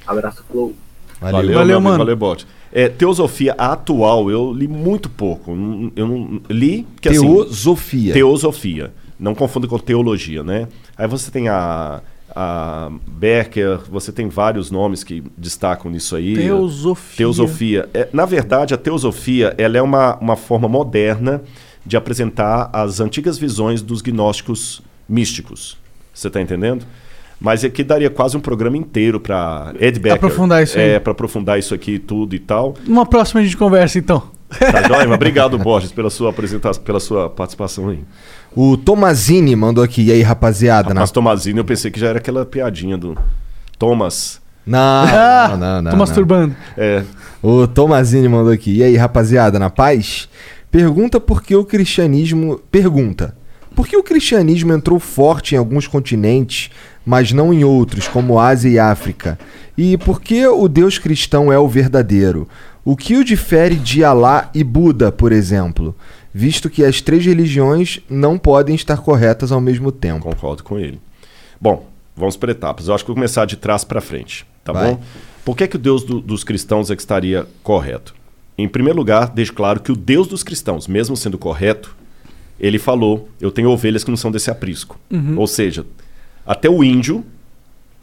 Abraço, 0.07 0.45
Flow! 0.49 0.75
Valeu, 1.21 1.53
Valeu, 1.53 1.61
amigo, 1.61 1.81
mano. 1.81 1.99
Valeu, 1.99 2.17
Bote. 2.17 2.47
É, 2.73 2.89
teosofia 2.89 3.53
atual, 3.59 4.31
eu 4.31 4.53
li 4.53 4.67
muito 4.67 5.11
pouco. 5.11 5.51
Eu 5.95 6.09
não 6.09 6.41
li. 6.49 6.87
Que, 7.01 7.11
assim, 7.11 7.21
Teosofia. 7.21 8.13
teosofia. 8.15 8.93
Não 9.19 9.35
confunda 9.35 9.69
com 9.69 9.79
teologia, 9.79 10.43
né? 10.43 10.67
Aí 10.97 11.07
você 11.07 11.31
tem 11.31 11.49
a, 11.49 12.01
a 12.35 12.91
Becker, 13.07 13.81
você 13.91 14.13
tem 14.13 14.29
vários 14.29 14.71
nomes 14.71 15.05
que 15.05 15.23
destacam 15.37 15.91
nisso 15.91 16.17
aí. 16.17 16.35
Teosofia. 16.35 17.17
Teosofia. 17.19 17.89
É, 17.93 18.09
na 18.13 18.25
verdade, 18.25 18.73
a 18.73 18.79
teosofia 18.79 19.55
ela 19.59 19.77
é 19.77 19.83
uma, 19.83 20.17
uma 20.17 20.37
forma 20.37 20.69
moderna 20.69 21.43
de 21.85 21.97
apresentar 21.97 22.71
as 22.73 23.01
antigas 23.01 23.39
visões 23.39 23.83
dos 23.83 24.01
gnósticos 24.03 24.83
místicos. 25.09 25.77
Você 26.13 26.29
está 26.29 26.41
entendendo? 26.41 26.85
Mas 27.41 27.65
aqui 27.65 27.83
daria 27.83 28.11
quase 28.11 28.37
um 28.37 28.41
programa 28.41 28.77
inteiro 28.77 29.19
para 29.19 29.73
Ed 29.81 29.99
Becker. 29.99 30.17
Aprofundar 30.17 30.63
isso 30.63 30.79
aí. 30.79 30.91
É, 30.91 31.01
para 31.01 31.13
aprofundar 31.13 31.59
isso 31.59 31.75
aqui 31.75 31.99
tudo 31.99 32.35
e 32.35 32.39
tal. 32.39 32.75
Numa 32.87 33.07
próxima 33.07 33.41
a 33.41 33.45
gente 33.45 33.57
conversa, 33.57 33.99
então. 33.99 34.23
Tá 34.59 34.83
joia? 34.83 35.07
Mas 35.07 35.15
obrigado, 35.15 35.57
Borges, 35.59 35.91
pela 35.93 36.11
sua 36.11 36.31
apresentação, 36.31 36.83
pela 36.83 37.01
sua 37.01 37.31
participação 37.31 37.89
aí. 37.89 38.01
O 38.55 38.77
Tomazini 38.77 39.55
mandou 39.57 39.83
aqui. 39.83 40.03
E 40.03 40.13
aí, 40.13 40.23
rapaziada? 40.23 40.93
Na... 40.93 41.01
Mas 41.01 41.11
Tomazini, 41.11 41.59
eu 41.59 41.65
pensei 41.65 41.91
que 41.91 41.99
já 42.01 42.09
era 42.09 42.19
aquela 42.19 42.45
piadinha 42.45 42.99
do 42.99 43.17
Thomas. 43.79 44.41
Não, 44.67 44.79
Ah, 45.09 45.49
não, 45.53 45.57
não, 45.59 45.83
não. 45.83 45.91
tô 45.93 45.97
masturbando. 45.97 46.55
É. 46.77 47.05
O 47.43 47.67
Tomazini 47.67 48.29
mandou 48.29 48.53
aqui. 48.53 48.77
E 48.79 48.83
aí, 48.83 48.97
rapaziada, 48.97 49.59
na 49.59 49.71
paz? 49.71 50.29
Pergunta 50.71 51.19
por 51.21 51.43
que 51.43 51.55
o 51.57 51.65
cristianismo. 51.65 52.61
Pergunta. 52.71 53.37
Por 53.75 53.87
que 53.87 53.97
o 53.97 54.03
cristianismo 54.03 54.73
entrou 54.73 54.99
forte 54.99 55.55
em 55.55 55.59
alguns 55.59 55.87
continentes, 55.87 56.71
mas 57.07 57.33
não 57.33 57.53
em 57.55 57.65
outros, 57.65 58.09
como 58.09 58.39
Ásia 58.39 58.69
e 58.69 58.79
África? 58.79 59.39
E 59.79 59.97
por 59.97 60.21
que 60.21 60.47
o 60.47 60.69
Deus 60.69 60.99
cristão 60.99 61.53
é 61.53 61.59
o 61.59 61.69
verdadeiro? 61.69 62.49
O 62.85 62.97
que 62.97 63.17
o 63.17 63.25
difere 63.25 63.77
de 63.77 64.03
Alá 64.05 64.51
e 64.55 64.65
Buda, 64.65 65.13
por 65.13 65.33
exemplo? 65.33 65.95
Visto 66.33 66.69
que 66.69 66.85
as 66.85 67.01
três 67.01 67.25
religiões 67.25 68.01
não 68.09 68.39
podem 68.39 68.75
estar 68.75 68.99
corretas 68.99 69.51
ao 69.53 69.61
mesmo 69.61 69.91
tempo. 69.93 70.25
Concordo 70.25 70.63
com 70.65 70.79
ele. 70.79 71.01
Bom, 71.61 71.87
vamos 72.17 72.37
por 72.37 72.49
etapas. 72.49 72.89
Eu 72.89 72.95
acho 72.95 73.05
que 73.05 73.09
vou 73.09 73.17
começar 73.17 73.45
de 73.45 73.57
trás 73.57 73.85
para 73.85 74.01
frente, 74.01 74.47
tá 74.65 74.73
Vai. 74.73 74.91
bom? 74.95 75.01
Por 75.45 75.57
que, 75.57 75.67
que 75.69 75.77
o 75.77 75.79
Deus 75.79 76.05
do- 76.05 76.21
dos 76.21 76.45
cristãos 76.45 76.91
é 76.91 76.97
que 76.97 77.03
estaria 77.03 77.47
correto? 77.63 78.15
Em 78.63 78.69
primeiro 78.69 78.99
lugar, 78.99 79.29
deixe 79.31 79.53
claro 79.53 79.81
que 79.81 79.93
o 79.93 79.97
Deus 79.97 80.27
dos 80.29 80.43
cristãos, 80.43 80.87
mesmo 80.87 81.17
sendo 81.17 81.39
correto, 81.39 81.97
ele 82.59 82.79
falou: 82.79 83.29
Eu 83.41 83.51
tenho 83.51 83.71
ovelhas 83.71 84.05
que 84.05 84.11
não 84.11 84.17
são 84.17 84.31
desse 84.31 84.51
aprisco. 84.51 84.99
Uhum. 85.11 85.39
Ou 85.39 85.47
seja, 85.47 85.85
até 86.47 86.69
o 86.69 86.83
índio. 86.85 87.25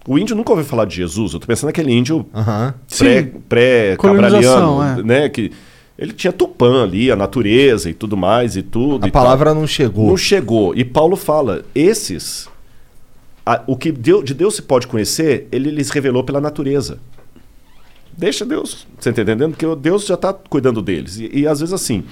O 0.08 0.18
índio 0.18 0.36
nunca 0.38 0.52
ouviu 0.52 0.66
falar 0.66 0.86
de 0.86 0.96
Jesus. 0.96 1.34
Eu 1.34 1.40
tô 1.40 1.46
pensando 1.48 1.68
naquele 1.68 1.92
índio 1.92 2.26
pré- 2.34 2.74
Sim. 2.88 3.32
pré-cabraliano, 3.50 3.98
Colonização, 3.98 4.84
é. 4.84 5.04
né? 5.04 5.30
Que 5.30 5.52
ele 6.00 6.14
tinha 6.14 6.32
Tupã 6.32 6.84
ali, 6.84 7.12
a 7.12 7.16
natureza 7.16 7.90
e 7.90 7.94
tudo 7.94 8.16
mais 8.16 8.56
e 8.56 8.62
tudo. 8.62 9.04
A 9.04 9.08
e 9.10 9.12
tal. 9.12 9.22
palavra 9.24 9.54
não 9.54 9.68
chegou. 9.68 10.08
Não 10.08 10.16
chegou. 10.16 10.74
E 10.74 10.86
Paulo 10.86 11.18
fala: 11.18 11.66
esses, 11.76 12.48
a- 13.46 13.62
o 13.68 13.76
que 13.76 13.92
de 13.92 14.34
Deus 14.34 14.56
se 14.56 14.62
pode 14.62 14.88
conhecer, 14.88 15.48
ele 15.52 15.70
lhes 15.72 15.90
revelou 15.90 16.24
pela 16.24 16.40
natureza. 16.40 17.00
Deixa 18.18 18.44
Deus. 18.44 18.88
Você 19.00 19.10
está 19.10 19.22
entendendo? 19.22 19.52
Porque 19.52 19.76
Deus 19.76 20.06
já 20.06 20.16
está 20.16 20.34
cuidando 20.34 20.82
deles. 20.82 21.18
E, 21.18 21.30
e 21.42 21.48
às 21.48 21.60
vezes 21.60 21.74
assim, 21.74 22.04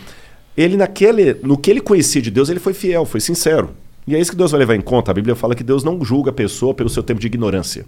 ele 0.56 0.78
naquele, 0.78 1.34
no 1.42 1.58
que 1.58 1.72
ele 1.72 1.82
conhecia 1.82 2.22
de 2.22 2.30
Deus, 2.30 2.50
ele 2.50 2.60
foi 2.60 2.74
fiel, 2.74 3.06
foi 3.06 3.20
sincero. 3.20 3.72
E 4.08 4.16
é 4.16 4.20
isso 4.20 4.32
que 4.32 4.38
Deus 4.38 4.52
vai 4.52 4.60
levar 4.60 4.76
em 4.76 4.82
conta. 4.82 5.10
A 5.10 5.14
Bíblia 5.14 5.36
fala 5.36 5.56
que 5.56 5.64
Deus 5.64 5.84
não 5.84 6.04
julga 6.06 6.30
a 6.30 6.34
pessoa 6.34 6.74
pelo 6.76 6.90
seu 6.90 7.02
tempo 7.02 7.20
de 7.20 7.26
ignorância. 7.26 7.86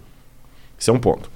Isso 0.77 0.89
é 0.89 0.93
um 0.93 0.99
ponto. 0.99 1.29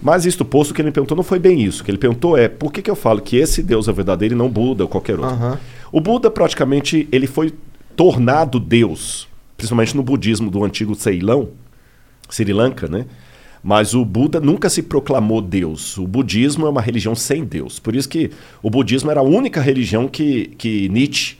Mas 0.00 0.24
isto 0.24 0.44
posto, 0.44 0.70
o 0.70 0.74
que 0.74 0.80
ele 0.80 0.92
perguntou 0.92 1.16
não 1.16 1.24
foi 1.24 1.38
bem 1.38 1.60
isso. 1.62 1.82
O 1.82 1.84
que 1.84 1.90
ele 1.90 1.98
perguntou 1.98 2.36
é 2.36 2.48
por 2.48 2.72
que, 2.72 2.80
que 2.80 2.90
eu 2.90 2.94
falo 2.94 3.20
que 3.20 3.36
esse 3.36 3.62
Deus 3.62 3.88
é 3.88 3.92
verdadeiro 3.92 4.34
e 4.34 4.38
não 4.38 4.48
Buda 4.48 4.84
ou 4.84 4.88
qualquer 4.88 5.18
outro. 5.18 5.34
Aham. 5.34 5.58
O 5.90 6.00
Buda, 6.00 6.30
praticamente, 6.30 7.08
ele 7.10 7.26
foi 7.26 7.52
tornado 7.96 8.60
Deus, 8.60 9.26
principalmente 9.56 9.96
no 9.96 10.02
budismo 10.02 10.50
do 10.50 10.64
antigo 10.64 10.94
Ceilão, 10.94 11.48
Sri 12.28 12.52
Lanka, 12.52 12.86
né? 12.86 13.06
Mas 13.62 13.94
o 13.94 14.04
Buda 14.04 14.40
nunca 14.40 14.70
se 14.70 14.82
proclamou 14.82 15.42
Deus. 15.42 15.98
O 15.98 16.06
budismo 16.06 16.66
é 16.66 16.70
uma 16.70 16.80
religião 16.80 17.14
sem 17.14 17.44
Deus. 17.44 17.78
Por 17.78 17.94
isso 17.94 18.08
que 18.08 18.30
o 18.62 18.70
budismo 18.70 19.10
era 19.10 19.20
a 19.20 19.24
única 19.24 19.60
religião 19.60 20.08
que, 20.08 20.46
que 20.56 20.88
Nietzsche 20.88 21.36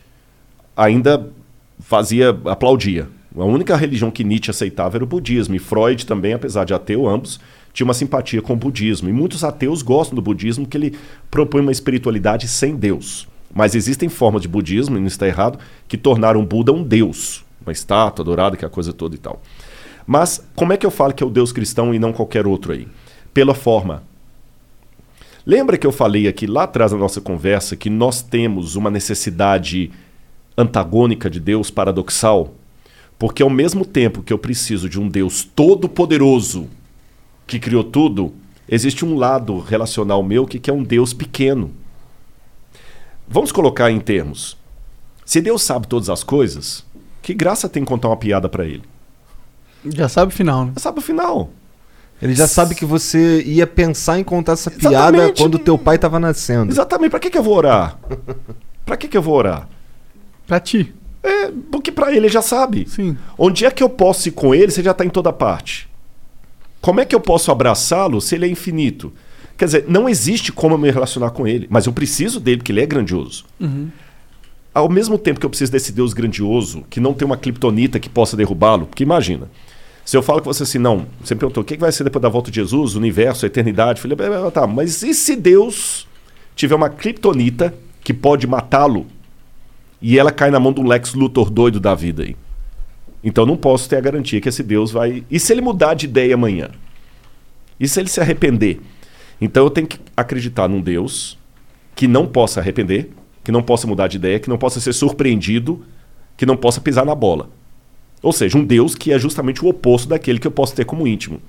ainda 0.76 1.30
fazia, 1.78 2.30
aplaudia. 2.44 3.08
A 3.34 3.44
única 3.44 3.76
religião 3.76 4.10
que 4.10 4.24
Nietzsche 4.24 4.50
aceitava 4.50 4.96
era 4.96 5.04
o 5.04 5.06
budismo. 5.06 5.54
E 5.54 5.58
Freud 5.58 6.04
também, 6.04 6.34
apesar 6.34 6.64
de 6.64 6.74
ateu, 6.74 7.08
ambos, 7.08 7.40
tinha 7.72 7.86
uma 7.86 7.94
simpatia 7.94 8.42
com 8.42 8.52
o 8.52 8.56
budismo. 8.56 9.08
E 9.08 9.12
muitos 9.12 9.42
ateus 9.42 9.82
gostam 9.82 10.14
do 10.14 10.22
budismo 10.22 10.64
porque 10.64 10.76
ele 10.76 10.98
propõe 11.30 11.62
uma 11.62 11.72
espiritualidade 11.72 12.48
sem 12.48 12.76
Deus. 12.76 13.26
Mas 13.54 13.74
existem 13.74 14.08
formas 14.08 14.42
de 14.42 14.48
budismo, 14.48 14.96
e 14.96 15.00
não 15.00 15.08
está 15.08 15.26
errado, 15.26 15.58
que 15.88 15.96
tornaram 15.96 16.40
o 16.40 16.46
Buda 16.46 16.72
um 16.72 16.82
deus. 16.82 17.44
Uma 17.62 17.72
estátua 17.72 18.24
dourada, 18.24 18.56
que 18.56 18.64
é 18.64 18.68
a 18.68 18.70
coisa 18.70 18.92
toda 18.92 19.14
e 19.14 19.18
tal. 19.18 19.42
Mas 20.12 20.44
como 20.56 20.72
é 20.72 20.76
que 20.76 20.84
eu 20.84 20.90
falo 20.90 21.14
que 21.14 21.22
é 21.22 21.26
o 21.26 21.30
Deus 21.30 21.52
cristão 21.52 21.94
e 21.94 21.98
não 22.00 22.12
qualquer 22.12 22.44
outro 22.44 22.72
aí? 22.72 22.88
Pela 23.32 23.54
forma. 23.54 24.02
Lembra 25.46 25.78
que 25.78 25.86
eu 25.86 25.92
falei 25.92 26.26
aqui 26.26 26.48
lá 26.48 26.64
atrás 26.64 26.90
na 26.90 26.98
nossa 26.98 27.20
conversa 27.20 27.76
que 27.76 27.88
nós 27.88 28.20
temos 28.20 28.74
uma 28.74 28.90
necessidade 28.90 29.88
antagônica 30.58 31.30
de 31.30 31.38
Deus 31.38 31.70
paradoxal? 31.70 32.52
Porque 33.20 33.40
ao 33.40 33.48
mesmo 33.48 33.84
tempo 33.84 34.20
que 34.20 34.32
eu 34.32 34.38
preciso 34.38 34.88
de 34.88 34.98
um 34.98 35.08
Deus 35.08 35.44
todo-poderoso 35.44 36.68
que 37.46 37.60
criou 37.60 37.84
tudo, 37.84 38.34
existe 38.68 39.04
um 39.04 39.14
lado 39.14 39.60
relacional 39.60 40.24
meu 40.24 40.44
que 40.44 40.58
que 40.58 40.70
é 40.70 40.72
um 40.72 40.82
Deus 40.82 41.14
pequeno. 41.14 41.70
Vamos 43.28 43.52
colocar 43.52 43.92
em 43.92 44.00
termos. 44.00 44.56
Se 45.24 45.40
Deus 45.40 45.62
sabe 45.62 45.86
todas 45.86 46.10
as 46.10 46.24
coisas, 46.24 46.84
que 47.22 47.32
graça 47.32 47.68
tem 47.68 47.84
contar 47.84 48.08
uma 48.08 48.16
piada 48.16 48.48
para 48.48 48.66
ele? 48.66 48.82
Já 49.84 50.08
sabe 50.08 50.32
o 50.32 50.36
final, 50.36 50.66
né? 50.66 50.72
Já 50.76 50.80
sabe 50.82 50.98
o 50.98 51.02
final. 51.02 51.50
Ele 52.20 52.34
já 52.34 52.46
sabe 52.46 52.74
que 52.74 52.84
você 52.84 53.42
ia 53.42 53.66
pensar 53.66 54.18
em 54.18 54.24
contar 54.24 54.52
essa 54.52 54.70
piada 54.70 55.16
Exatamente. 55.16 55.40
quando 55.42 55.58
teu 55.58 55.78
pai 55.78 55.96
tava 55.96 56.20
nascendo. 56.20 56.70
Exatamente. 56.70 57.10
Para 57.10 57.20
que, 57.20 57.30
que 57.30 57.38
eu 57.38 57.42
vou 57.42 57.56
orar? 57.56 57.98
Para 58.84 58.96
que, 58.96 59.08
que 59.08 59.16
eu 59.16 59.22
vou 59.22 59.34
orar? 59.34 59.68
Pra 60.46 60.60
ti. 60.60 60.92
É, 61.22 61.50
porque 61.70 61.92
para 61.92 62.10
ele 62.10 62.20
ele 62.20 62.28
já 62.28 62.42
sabe. 62.42 62.86
Sim. 62.88 63.16
Onde 63.38 63.64
é 63.64 63.70
que 63.70 63.82
eu 63.82 63.88
posso 63.88 64.28
ir 64.28 64.32
com 64.32 64.54
ele 64.54 64.70
se 64.72 64.80
ele 64.80 64.86
já 64.86 64.90
está 64.90 65.04
em 65.04 65.10
toda 65.10 65.32
parte? 65.32 65.88
Como 66.80 67.00
é 67.00 67.04
que 67.04 67.14
eu 67.14 67.20
posso 67.20 67.50
abraçá-lo 67.52 68.20
se 68.20 68.34
ele 68.34 68.46
é 68.46 68.48
infinito? 68.48 69.12
Quer 69.56 69.66
dizer, 69.66 69.84
não 69.86 70.08
existe 70.08 70.50
como 70.50 70.74
eu 70.74 70.78
me 70.78 70.90
relacionar 70.90 71.30
com 71.30 71.46
ele, 71.46 71.66
mas 71.70 71.86
eu 71.86 71.92
preciso 71.92 72.40
dele 72.40 72.58
porque 72.58 72.72
ele 72.72 72.80
é 72.80 72.86
grandioso. 72.86 73.44
Uhum. 73.60 73.90
ao 74.72 74.88
mesmo 74.88 75.18
tempo 75.18 75.38
que 75.38 75.44
eu 75.44 75.50
preciso 75.50 75.70
desse 75.70 75.92
Deus 75.92 76.14
grandioso, 76.14 76.84
que 76.88 77.00
não 77.00 77.12
tem 77.12 77.26
uma 77.26 77.36
criptonita 77.36 78.00
que 78.00 78.08
possa 78.08 78.36
derrubá-lo, 78.36 78.86
porque 78.86 79.02
imagina, 79.02 79.50
se 80.10 80.16
eu 80.16 80.24
falo 80.24 80.42
com 80.42 80.52
você 80.52 80.64
assim, 80.64 80.78
não, 80.78 81.06
você 81.22 81.36
me 81.36 81.38
perguntou, 81.38 81.62
o 81.62 81.64
que 81.64 81.76
vai 81.76 81.92
ser 81.92 82.02
depois 82.02 82.20
da 82.20 82.28
volta 82.28 82.50
de 82.50 82.56
Jesus, 82.56 82.96
o 82.96 82.98
universo, 82.98 83.46
a 83.46 83.46
eternidade? 83.46 84.04
Eu 84.04 84.16
falei, 84.16 84.34
"Ah, 84.44 84.50
tá, 84.50 84.66
mas 84.66 85.04
e 85.04 85.14
se 85.14 85.36
Deus 85.36 86.04
tiver 86.56 86.74
uma 86.74 86.90
criptonita 86.90 87.72
que 88.02 88.12
pode 88.12 88.44
matá-lo 88.44 89.06
e 90.02 90.18
ela 90.18 90.32
cai 90.32 90.50
na 90.50 90.58
mão 90.58 90.72
do 90.72 90.82
Lex 90.82 91.14
Luthor 91.14 91.48
doido 91.48 91.78
da 91.78 91.94
vida 91.94 92.24
aí? 92.24 92.34
Então 93.22 93.46
não 93.46 93.56
posso 93.56 93.88
ter 93.88 93.98
a 93.98 94.00
garantia 94.00 94.40
que 94.40 94.48
esse 94.48 94.64
Deus 94.64 94.90
vai. 94.90 95.24
E 95.30 95.38
se 95.38 95.52
ele 95.52 95.60
mudar 95.60 95.94
de 95.94 96.06
ideia 96.06 96.34
amanhã? 96.34 96.70
E 97.78 97.86
se 97.86 98.00
ele 98.00 98.08
se 98.08 98.20
arrepender? 98.20 98.80
Então 99.40 99.62
eu 99.62 99.70
tenho 99.70 99.86
que 99.86 100.00
acreditar 100.16 100.68
num 100.68 100.80
Deus 100.80 101.38
que 101.94 102.08
não 102.08 102.26
possa 102.26 102.58
arrepender, 102.58 103.10
que 103.44 103.52
não 103.52 103.62
possa 103.62 103.86
mudar 103.86 104.08
de 104.08 104.16
ideia, 104.16 104.40
que 104.40 104.48
não 104.48 104.58
possa 104.58 104.80
ser 104.80 104.92
surpreendido, 104.92 105.84
que 106.36 106.44
não 106.44 106.56
possa 106.56 106.80
pisar 106.80 107.06
na 107.06 107.14
bola. 107.14 107.59
Ou 108.22 108.32
seja, 108.32 108.58
um 108.58 108.64
Deus 108.64 108.94
que 108.94 109.12
é 109.12 109.18
justamente 109.18 109.64
o 109.64 109.68
oposto 109.68 110.08
daquele 110.08 110.38
que 110.38 110.46
eu 110.46 110.50
posso 110.50 110.74
ter 110.74 110.84
como 110.84 111.06
íntimo. 111.06 111.40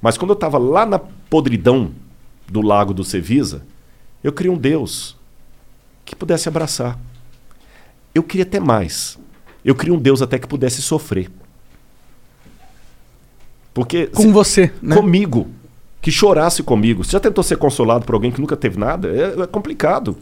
Mas 0.00 0.16
quando 0.16 0.30
eu 0.30 0.34
estava 0.34 0.58
lá 0.58 0.84
na 0.84 0.98
podridão 0.98 1.92
do 2.48 2.60
lago 2.60 2.92
do 2.92 3.04
Cevisa, 3.04 3.62
eu 4.24 4.32
queria 4.32 4.52
um 4.52 4.56
Deus 4.56 5.16
que 6.04 6.16
pudesse 6.16 6.48
abraçar. 6.48 6.98
Eu 8.14 8.22
queria 8.22 8.44
até 8.44 8.58
mais. 8.58 9.18
Eu 9.64 9.74
queria 9.74 9.94
um 9.94 9.98
Deus 9.98 10.20
até 10.20 10.38
que 10.38 10.48
pudesse 10.48 10.82
sofrer. 10.82 11.30
Porque 13.72 14.08
Com 14.08 14.32
você, 14.32 14.72
né? 14.82 14.96
comigo, 14.96 15.48
que 16.02 16.10
chorasse 16.10 16.62
comigo. 16.62 17.04
Você 17.04 17.12
já 17.12 17.20
tentou 17.20 17.44
ser 17.44 17.56
consolado 17.56 18.04
por 18.04 18.14
alguém 18.14 18.32
que 18.32 18.40
nunca 18.40 18.56
teve 18.56 18.78
nada? 18.78 19.08
É, 19.08 19.42
é 19.42 19.46
complicado. 19.46 20.16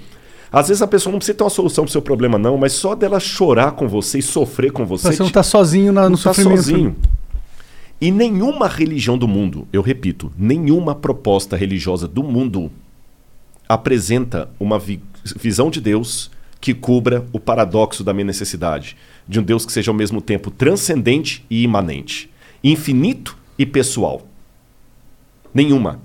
Às 0.50 0.68
vezes 0.68 0.82
a 0.82 0.86
pessoa 0.86 1.10
não 1.12 1.18
precisa 1.18 1.36
ter 1.36 1.44
uma 1.44 1.50
solução 1.50 1.84
para 1.84 1.88
o 1.90 1.92
seu 1.92 2.00
problema, 2.02 2.38
não, 2.38 2.56
mas 2.56 2.72
só 2.72 2.94
dela 2.94 3.20
chorar 3.20 3.72
com 3.72 3.86
você 3.86 4.18
e 4.18 4.22
sofrer 4.22 4.72
com 4.72 4.86
você. 4.86 5.12
Você 5.12 5.22
não 5.22 5.30
tá 5.30 5.42
sozinho 5.42 5.92
na- 5.92 6.04
no 6.04 6.10
não 6.10 6.16
tá 6.16 6.32
sofrimento. 6.34 6.56
sozinho. 6.56 6.96
E 8.00 8.10
nenhuma 8.10 8.66
religião 8.68 9.18
do 9.18 9.26
mundo, 9.28 9.66
eu 9.72 9.82
repito, 9.82 10.32
nenhuma 10.38 10.94
proposta 10.94 11.56
religiosa 11.56 12.06
do 12.08 12.22
mundo 12.22 12.70
apresenta 13.68 14.48
uma 14.58 14.78
vi- 14.78 15.02
visão 15.36 15.68
de 15.70 15.80
Deus 15.80 16.30
que 16.60 16.72
cubra 16.72 17.24
o 17.32 17.38
paradoxo 17.38 18.02
da 18.02 18.12
minha 18.14 18.24
necessidade. 18.24 18.96
De 19.28 19.38
um 19.38 19.42
Deus 19.42 19.66
que 19.66 19.72
seja 19.72 19.90
ao 19.90 19.94
mesmo 19.96 20.20
tempo 20.20 20.50
transcendente 20.50 21.44
e 21.50 21.62
imanente, 21.62 22.30
infinito 22.64 23.36
e 23.58 23.66
pessoal. 23.66 24.26
Nenhuma. 25.52 26.00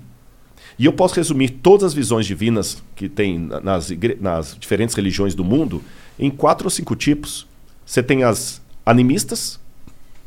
E 0.78 0.86
eu 0.86 0.92
posso 0.92 1.14
resumir 1.14 1.50
todas 1.50 1.84
as 1.84 1.94
visões 1.94 2.26
divinas 2.26 2.82
que 2.96 3.08
tem 3.08 3.38
na- 3.38 3.60
nas, 3.60 3.90
nas 4.20 4.56
diferentes 4.58 4.94
religiões 4.94 5.34
do 5.34 5.44
mundo 5.44 5.82
em 6.18 6.30
quatro 6.30 6.66
ou 6.66 6.70
cinco 6.70 6.96
tipos. 6.96 7.46
Você 7.86 8.02
tem 8.02 8.24
as 8.24 8.60
animistas, 8.84 9.60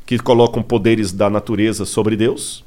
que 0.06 0.18
colocam 0.18 0.64
poderes 0.64 1.12
da 1.12 1.30
natureza 1.30 1.84
sobre 1.86 2.16
Deus, 2.16 2.64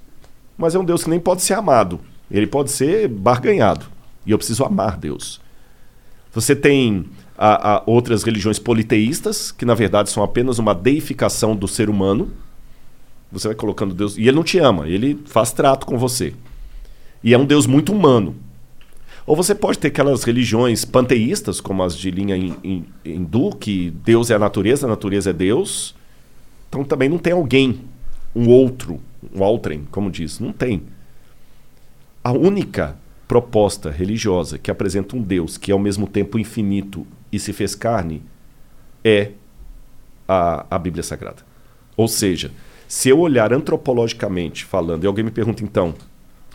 mas 0.59 0.75
é 0.75 0.79
um 0.79 0.85
Deus 0.85 1.03
que 1.03 1.09
nem 1.11 1.19
pode 1.19 1.41
ser 1.41 1.55
amado. 1.55 1.99
Ele 2.31 2.47
pode 2.47 2.71
ser 2.71 3.09
barganhado. 3.09 3.87
E 4.27 4.31
eu 4.31 4.37
preciso 4.37 4.63
amar 4.63 4.99
Deus. 4.99 5.41
Você 6.35 6.55
tem 6.55 7.07
a- 7.39 7.77
a 7.77 7.83
outras 7.87 8.23
religiões 8.23 8.59
politeístas, 8.59 9.51
que 9.51 9.65
na 9.65 9.75
verdade 9.75 10.11
são 10.11 10.23
apenas 10.23 10.59
uma 10.59 10.75
deificação 10.75 11.57
do 11.57 11.67
ser 11.67 11.89
humano. 11.89 12.31
Você 13.33 13.49
vai 13.49 13.55
colocando 13.57 13.95
Deus. 13.95 14.19
E 14.19 14.23
ele 14.23 14.33
não 14.33 14.45
te 14.45 14.59
ama, 14.59 14.87
ele 14.87 15.19
faz 15.25 15.51
trato 15.51 15.87
com 15.87 15.97
você. 15.97 16.35
E 17.23 17.35
é 17.35 17.39
um 17.39 17.45
Deus 17.45 17.67
muito 17.67 17.93
humano. 17.93 18.35
Ou 19.27 19.37
você 19.37 19.55
pode 19.55 19.79
ter 19.79 19.89
aquelas 19.89 20.25
religiões 20.25 20.85
panteístas, 20.85 21.61
como 21.61 21.83
as 21.83 21.97
de 21.97 22.11
linha 22.11 22.37
hin- 22.37 22.57
hin- 22.65 22.85
hindu, 23.05 23.55
que 23.55 23.91
Deus 23.91 24.31
é 24.31 24.35
a 24.35 24.39
natureza, 24.39 24.87
a 24.87 24.91
natureza 24.91 25.31
é 25.31 25.33
Deus. 25.33 25.95
Então 26.69 26.83
também 26.85 27.09
não 27.09 27.19
tem 27.19 27.33
alguém, 27.33 27.81
um 28.35 28.49
outro, 28.49 29.01
um 29.35 29.43
outrem, 29.43 29.87
como 29.91 30.11
diz. 30.11 30.41
Não 30.41 30.53
tem. 30.53 30.83
A 32.25 32.33
única 32.33 32.97
proposta 33.29 33.91
religiosa 33.91 34.59
que 34.59 34.71
apresenta 34.71 35.17
um 35.17 35.23
Deus 35.23 35.57
que 35.57 35.71
é 35.71 35.75
ao 35.75 35.79
mesmo 35.79 36.07
tempo 36.09 36.39
infinito 36.39 37.07
e 37.31 37.39
se 37.39 37.53
fez 37.53 37.75
carne 37.75 38.23
é 39.05 39.31
a, 40.27 40.67
a 40.71 40.79
Bíblia 40.79 41.03
Sagrada. 41.03 41.43
Ou 41.97 42.09
seja, 42.09 42.51
se 42.89 43.09
eu 43.09 43.21
olhar 43.21 43.53
antropologicamente 43.53 44.65
falando, 44.65 45.05
e 45.05 45.07
alguém 45.07 45.25
me 45.25 45.31
pergunta 45.31 45.63
então, 45.63 45.95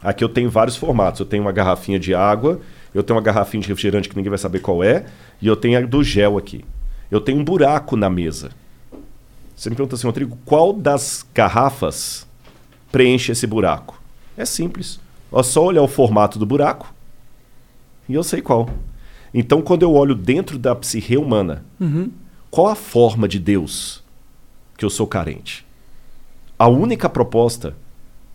aqui 0.05 0.23
eu 0.23 0.29
tenho 0.29 0.49
vários 0.49 0.75
formatos. 0.75 1.19
Eu 1.19 1.25
tenho 1.25 1.43
uma 1.43 1.51
garrafinha 1.51 1.99
de 1.99 2.13
água, 2.13 2.59
eu 2.93 3.03
tenho 3.03 3.17
uma 3.17 3.23
garrafinha 3.23 3.61
de 3.61 3.67
refrigerante 3.67 4.07
que 4.07 4.15
ninguém 4.15 4.29
vai 4.29 4.37
saber 4.39 4.59
qual 4.59 4.83
é, 4.83 5.05
e 5.41 5.47
eu 5.47 5.55
tenho 5.55 5.77
a 5.77 5.81
do 5.81 6.03
gel 6.03 6.37
aqui. 6.37 6.63
Eu 7.11 7.19
tenho 7.21 7.39
um 7.39 7.43
buraco 7.43 7.95
na 7.97 8.09
mesa. 8.09 8.51
Você 9.55 9.69
me 9.69 9.75
pergunta 9.75 9.95
assim, 9.95 10.07
Rodrigo, 10.07 10.37
qual 10.45 10.73
das 10.73 11.25
garrafas 11.33 12.27
preenche 12.91 13.31
esse 13.31 13.47
buraco? 13.47 14.01
É 14.37 14.43
simples. 14.45 14.99
É 15.33 15.43
só 15.43 15.65
olhar 15.65 15.81
o 15.81 15.87
formato 15.87 16.37
do 16.39 16.45
buraco 16.45 16.93
e 18.07 18.13
eu 18.13 18.23
sei 18.23 18.41
qual. 18.41 18.69
Então, 19.33 19.61
quando 19.61 19.83
eu 19.83 19.93
olho 19.93 20.15
dentro 20.15 20.57
da 20.57 20.73
psique 20.75 21.17
humana, 21.17 21.63
Uhum. 21.79 22.09
qual 22.49 22.67
a 22.67 22.75
forma 22.75 23.27
de 23.27 23.37
Deus 23.39 24.03
que 24.77 24.85
eu 24.85 24.89
sou 24.89 25.05
carente? 25.07 25.65
A 26.57 26.67
única 26.69 27.09
proposta 27.09 27.75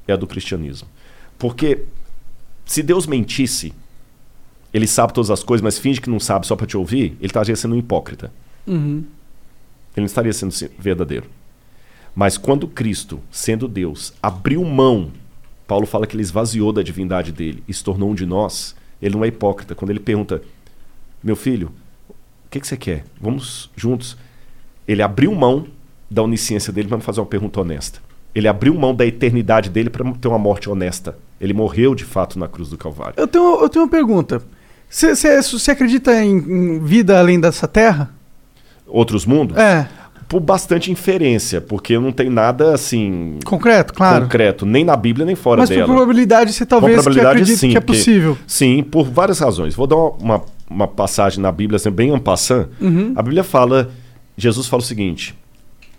é 0.07 0.13
a 0.13 0.17
do 0.17 0.27
cristianismo. 0.27 0.89
Porque 1.41 1.87
se 2.67 2.83
Deus 2.83 3.07
mentisse, 3.07 3.73
ele 4.73 4.87
sabe 4.87 5.15
todas 5.15 5.31
as 5.31 5.43
coisas, 5.43 5.63
mas 5.63 5.79
finge 5.79 6.01
que 6.01 6.11
não 6.11 6.21
sabe 6.21 6.47
só 6.47 6.55
para 6.55 6.67
te 6.67 6.77
ouvir, 6.77 7.17
ele 7.19 7.27
estaria 7.27 7.57
sendo 7.57 7.75
um 7.75 7.79
hipócrita. 7.79 8.31
Uhum. 8.67 8.99
Ele 9.97 10.03
não 10.03 10.05
estaria 10.05 10.33
sendo 10.35 10.55
verdadeiro. 10.79 11.29
Mas 12.15 12.37
quando 12.37 12.69
Cristo, 12.69 13.21
sendo 13.31 13.67
Deus, 13.67 14.13
abriu 14.23 14.63
mão, 14.65 15.11
Paulo 15.67 15.87
fala 15.87 16.07
que 16.07 16.15
ele 16.15 16.23
esvaziou 16.23 16.73
da 16.73 16.83
divindade 16.83 17.33
dele 17.33 17.65
e 17.67 17.73
se 17.73 17.83
tornou 17.83 18.11
um 18.11 18.15
de 18.15 18.27
nós, 18.27 18.77
ele 19.01 19.15
não 19.15 19.25
é 19.25 19.29
hipócrita. 19.29 19.75
Quando 19.75 19.91
ele 19.91 20.01
pergunta, 20.01 20.43
meu 21.23 21.35
filho, 21.35 21.73
o 22.09 22.51
que, 22.51 22.61
que 22.61 22.67
você 22.69 22.77
quer? 22.77 23.05
Vamos 23.19 23.71
juntos. 23.75 24.15
Ele 24.87 25.03
abriu 25.03 25.35
mão 25.35 25.67
da 26.11 26.23
onisciência 26.23 26.71
dele 26.71 26.89
para 26.89 27.01
fazer 27.01 27.21
uma 27.21 27.27
pergunta 27.27 27.63
honesta. 27.63 28.10
Ele 28.35 28.47
abriu 28.47 28.75
mão 28.75 28.95
da 28.95 29.05
eternidade 29.05 29.71
dele 29.71 29.91
para 29.91 30.05
ter 30.13 30.29
uma 30.29 30.39
morte 30.39 30.71
honesta. 30.71 31.17
Ele 31.41 31.53
morreu 31.53 31.95
de 31.95 32.05
fato 32.05 32.39
na 32.39 32.47
cruz 32.47 32.69
do 32.69 32.79
Calvário. 32.79 33.15
Eu 33.17 33.27
tenho, 33.27 33.61
eu 33.63 33.69
tenho 33.69 33.85
uma 33.85 33.91
pergunta. 33.91 34.43
Você- 34.89 35.71
acredita 35.71 36.13
em, 36.23 36.37
em 36.37 36.79
vida 36.81 37.19
além 37.19 37.41
dessa 37.41 37.69
terra? 37.69 38.11
Outros 38.87 39.25
mundos? 39.25 39.57
É. 39.57 39.89
Por 40.29 40.41
bastante 40.41 40.93
inferência, 40.93 41.61
porque 41.61 41.99
não 41.99 42.13
tem 42.13 42.29
nada 42.29 42.75
assim. 42.75 43.39
Concreto, 43.45 43.93
claro. 43.93 44.23
concreto, 44.23 44.65
nem 44.65 44.85
na 44.85 44.97
Bíblia 44.97 45.27
nem 45.27 45.35
fora 45.35 45.61
Mas 45.63 45.71
por 45.71 45.75
dela. 45.75 45.87
probabilidade 45.87 46.53
você 46.53 46.65
talvez 46.65 46.97
que 46.97 47.03
probabilidade, 47.03 47.37
acredite 47.37 47.59
sim, 47.59 47.71
que 47.71 47.77
é 47.77 47.81
possível. 47.81 48.39
Sim, 48.47 48.83
por 48.83 49.09
várias 49.09 49.41
razões. 49.41 49.75
Vou 49.75 49.89
dar 49.89 49.97
uma, 49.97 50.43
uma, 50.69 50.87
passagem 50.87 51.41
na 51.41 51.51
Bíblia, 51.51 51.77
assim, 51.77 51.91
bem 51.91 52.17
passant. 52.19 52.69
Uhum. 52.81 53.13
A 53.17 53.23
Bíblia 53.23 53.43
fala, 53.43 53.91
Jesus 54.37 54.69
fala 54.69 54.83
o 54.83 54.87
seguinte, 54.87 55.35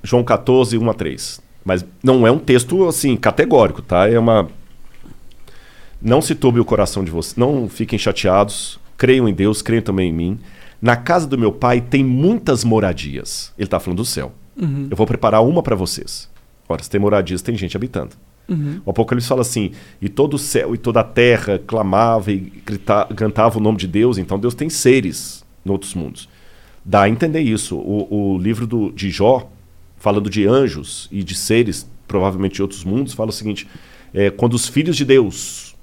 João 0.01 0.24
14, 0.24 0.77
1 0.77 0.90
a 0.90 0.93
3. 0.93 1.42
Mas 1.64 1.85
não 2.03 2.25
é 2.25 2.31
um 2.31 2.40
texto, 2.40 2.88
assim, 2.88 3.15
categórico, 3.15 3.81
tá? 3.81 4.09
É 4.09 4.17
uma... 4.17 4.49
Não 6.01 6.22
se 6.22 6.33
turbe 6.33 6.59
o 6.59 6.65
coração 6.65 7.03
de 7.03 7.11
vocês, 7.11 7.35
não 7.35 7.69
fiquem 7.69 7.99
chateados, 7.99 8.80
creiam 8.98 9.30
em 9.30 9.33
Deus, 9.33 9.61
creiam 9.61 9.83
também 9.83 10.09
em 10.09 10.14
mim. 10.14 10.40
Na 10.81 10.95
casa 10.95 11.27
do 11.27 11.38
meu 11.38 11.51
pai 11.51 11.80
tem 11.80 12.03
muitas 12.03 12.64
moradias. 12.64 13.53
Ele 13.56 13.67
está 13.67 13.80
falando 13.80 13.98
do 13.98 14.06
céu. 14.06 14.31
Uhum. 14.59 14.88
Eu 14.90 14.98
vou 14.98 15.06
preparar 15.06 15.43
uma 15.43 15.61
para 15.61 15.75
vocês. 15.75 16.27
Ora, 16.67 16.81
se 16.81 16.90
tem 16.90 16.99
moradias, 16.99 17.41
tem 17.41 17.56
gente 17.56 17.77
habitando. 17.77 18.15
Uhum. 18.49 18.81
O 18.85 18.90
Apocalipse 18.90 19.27
fala 19.27 19.41
assim: 19.41 19.72
e 20.01 20.09
todo 20.09 20.33
o 20.33 20.40
céu 20.40 20.73
e 20.73 20.77
toda 20.77 21.01
a 21.01 21.03
terra 21.03 21.59
clamava 21.59 22.31
e 22.31 22.38
grita, 22.65 23.07
cantava 23.15 23.57
o 23.57 23.61
nome 23.61 23.77
de 23.77 23.88
Deus, 23.88 24.17
então 24.17 24.40
Deus 24.40 24.53
tem 24.53 24.69
seres 24.69 25.45
em 25.65 25.69
outros 25.69 25.93
mundos. 25.93 26.27
Dá 26.83 27.03
a 27.03 27.09
entender 27.09 27.41
isso. 27.41 27.77
O, 27.77 28.33
o 28.33 28.38
livro 28.38 28.65
do, 28.65 28.91
de 28.91 29.09
Jó, 29.09 29.49
falando 30.02 30.30
de 30.30 30.46
anjos 30.48 31.08
e 31.12 31.24
de 31.24 31.34
seres, 31.36 31.88
provavelmente 32.08 32.56
de 32.56 32.62
outros 32.62 32.84
mundos, 32.84 33.14
fala 33.14 33.30
o 33.30 33.34
seguinte: 33.34 33.66
é, 34.14 34.30
quando 34.30 34.56
os 34.56 34.68
filhos 34.68 34.98
de 34.98 35.06
Deus 35.06 35.74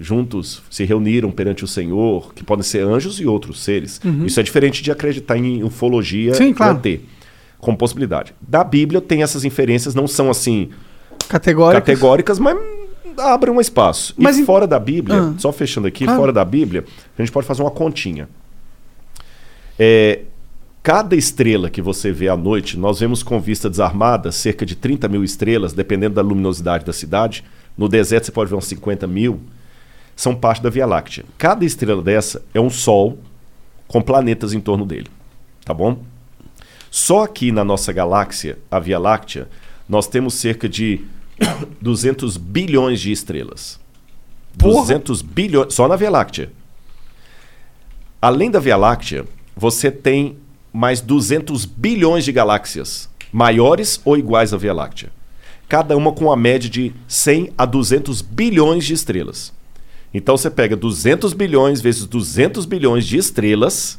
juntos 0.00 0.62
se 0.70 0.84
reuniram 0.84 1.28
perante 1.32 1.64
o 1.64 1.66
Senhor, 1.66 2.32
que 2.32 2.44
podem 2.44 2.62
ser 2.62 2.84
anjos 2.84 3.18
e 3.20 3.26
outros 3.26 3.60
seres. 3.64 4.00
Uhum. 4.04 4.24
Isso 4.26 4.38
é 4.38 4.44
diferente 4.44 4.80
de 4.80 4.92
acreditar 4.92 5.36
em 5.36 5.64
ufologia 5.64 6.32
Sim, 6.34 6.54
claro. 6.54 6.80
ET, 6.84 7.00
como 7.58 7.76
possibilidade. 7.76 8.32
Da 8.40 8.62
Bíblia 8.62 9.00
tem 9.00 9.24
essas 9.24 9.44
inferências, 9.44 9.96
não 9.96 10.06
são 10.06 10.30
assim 10.30 10.70
Categóricas. 11.28 11.84
categóricas, 11.84 12.38
mas 12.38 12.56
abrem 13.18 13.52
um 13.52 13.60
espaço. 13.60 14.14
Mas 14.16 14.38
e 14.38 14.42
em- 14.42 14.44
fora 14.44 14.68
da 14.68 14.78
Bíblia, 14.78 15.20
Ah. 15.20 15.34
só 15.36 15.50
fechando 15.50 15.88
aqui, 15.88 16.04
Claro. 16.04 16.20
fora 16.20 16.32
da 16.32 16.44
Bíblia, 16.44 16.84
a 17.18 17.20
gente 17.20 17.32
pode 17.32 17.44
fazer 17.48 17.62
uma 17.62 17.70
continha. 17.72 18.28
É, 19.76 20.20
cada 20.88 21.14
estrela 21.14 21.68
que 21.68 21.82
você 21.82 22.10
vê 22.10 22.30
à 22.30 22.36
noite, 22.36 22.78
nós 22.78 22.98
vemos 22.98 23.22
com 23.22 23.38
vista 23.38 23.68
desarmada 23.68 24.32
cerca 24.32 24.64
de 24.64 24.74
30 24.74 25.06
mil 25.06 25.22
estrelas, 25.22 25.74
dependendo 25.74 26.14
da 26.14 26.22
luminosidade 26.22 26.82
da 26.82 26.94
cidade. 26.94 27.44
No 27.76 27.90
deserto 27.90 28.24
você 28.24 28.32
pode 28.32 28.48
ver 28.48 28.56
uns 28.56 28.64
50 28.64 29.06
mil. 29.06 29.38
São 30.16 30.34
parte 30.34 30.62
da 30.62 30.70
Via 30.70 30.86
Láctea. 30.86 31.26
Cada 31.36 31.62
estrela 31.62 32.00
dessa 32.00 32.42
é 32.54 32.58
um 32.58 32.70
Sol 32.70 33.18
com 33.86 34.00
planetas 34.00 34.54
em 34.54 34.60
torno 34.60 34.86
dele. 34.86 35.08
Tá 35.62 35.74
bom? 35.74 36.02
Só 36.90 37.24
aqui 37.24 37.52
na 37.52 37.62
nossa 37.62 37.92
galáxia, 37.92 38.58
a 38.70 38.78
Via 38.78 38.98
Láctea, 38.98 39.46
nós 39.86 40.06
temos 40.06 40.36
cerca 40.36 40.66
de 40.66 41.04
200 41.82 42.38
bilhões 42.38 42.98
de 42.98 43.12
estrelas. 43.12 43.78
200 44.54 45.20
bilhões. 45.20 45.74
Só 45.74 45.86
na 45.86 45.96
Via 45.96 46.08
Láctea. 46.08 46.50
Além 48.22 48.50
da 48.50 48.58
Via 48.58 48.78
Láctea, 48.78 49.26
você 49.54 49.90
tem 49.90 50.38
mais 50.72 51.00
200 51.00 51.64
bilhões 51.64 52.24
de 52.24 52.32
galáxias, 52.32 53.08
maiores 53.32 54.00
ou 54.04 54.16
iguais 54.16 54.52
à 54.52 54.56
Via 54.56 54.72
Láctea. 54.72 55.10
Cada 55.68 55.96
uma 55.96 56.12
com 56.12 56.32
a 56.32 56.36
média 56.36 56.68
de 56.68 56.92
100 57.06 57.52
a 57.56 57.66
200 57.66 58.22
bilhões 58.22 58.84
de 58.84 58.94
estrelas. 58.94 59.52
Então 60.12 60.36
você 60.36 60.48
pega 60.50 60.74
200 60.74 61.32
bilhões 61.34 61.80
vezes 61.80 62.06
200 62.06 62.64
bilhões 62.64 63.06
de 63.06 63.18
estrelas. 63.18 63.98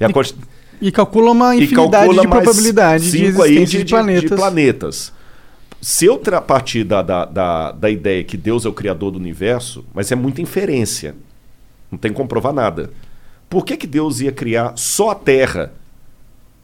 A 0.00 0.12
quanti- 0.12 0.34
E 0.80 0.90
calcula 0.90 1.30
uma 1.30 1.54
e 1.54 1.62
infinidade 1.64 1.90
calcula 1.92 2.22
de 2.22 2.28
probabilidade 2.28 3.10
de 3.10 3.24
existência 3.24 3.78
de, 3.78 3.84
de, 3.84 3.90
planetas. 3.94 4.30
de 4.30 4.36
planetas. 4.36 5.12
Se 5.80 6.04
eu 6.04 6.18
partir 6.46 6.84
da, 6.84 7.00
da, 7.02 7.24
da, 7.24 7.72
da 7.72 7.90
ideia 7.90 8.24
que 8.24 8.36
Deus 8.36 8.64
é 8.64 8.68
o 8.68 8.72
criador 8.72 9.12
do 9.12 9.18
universo, 9.18 9.84
mas 9.94 10.10
é 10.10 10.16
muita 10.16 10.42
inferência. 10.42 11.14
Não 11.90 11.98
tem 11.98 12.12
como 12.12 12.24
comprovar 12.24 12.52
nada. 12.52 12.90
Por 13.48 13.64
que, 13.64 13.76
que 13.76 13.86
Deus 13.86 14.20
ia 14.20 14.30
criar 14.32 14.72
só 14.76 15.10
a 15.10 15.14
Terra 15.14 15.72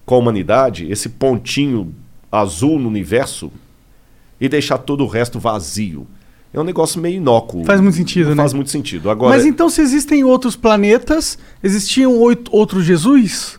com 0.07 0.15
a 0.15 0.19
humanidade, 0.19 0.87
esse 0.91 1.09
pontinho 1.11 1.93
azul 2.33 2.79
no 2.79 2.89
universo, 2.89 3.51
e 4.41 4.49
deixar 4.49 4.79
todo 4.79 5.03
o 5.05 5.07
resto 5.07 5.39
vazio? 5.39 6.07
É 6.55 6.61
um 6.61 6.65
negócio 6.65 7.01
meio 7.01 7.17
inócuo. 7.17 7.65
Faz 7.67 7.81
muito 7.81 7.97
sentido, 7.97 8.29
Não 8.31 8.37
né? 8.37 8.43
Faz 8.43 8.53
muito 8.55 8.71
sentido. 8.71 9.11
Agora, 9.11 9.35
Mas 9.37 9.45
então, 9.45 9.69
se 9.69 9.83
existem 9.83 10.25
outros 10.25 10.57
planetas, 10.57 11.39
existiam 11.63 12.17
oito, 12.19 12.51
outros 12.55 12.85
Jesus? 12.85 13.59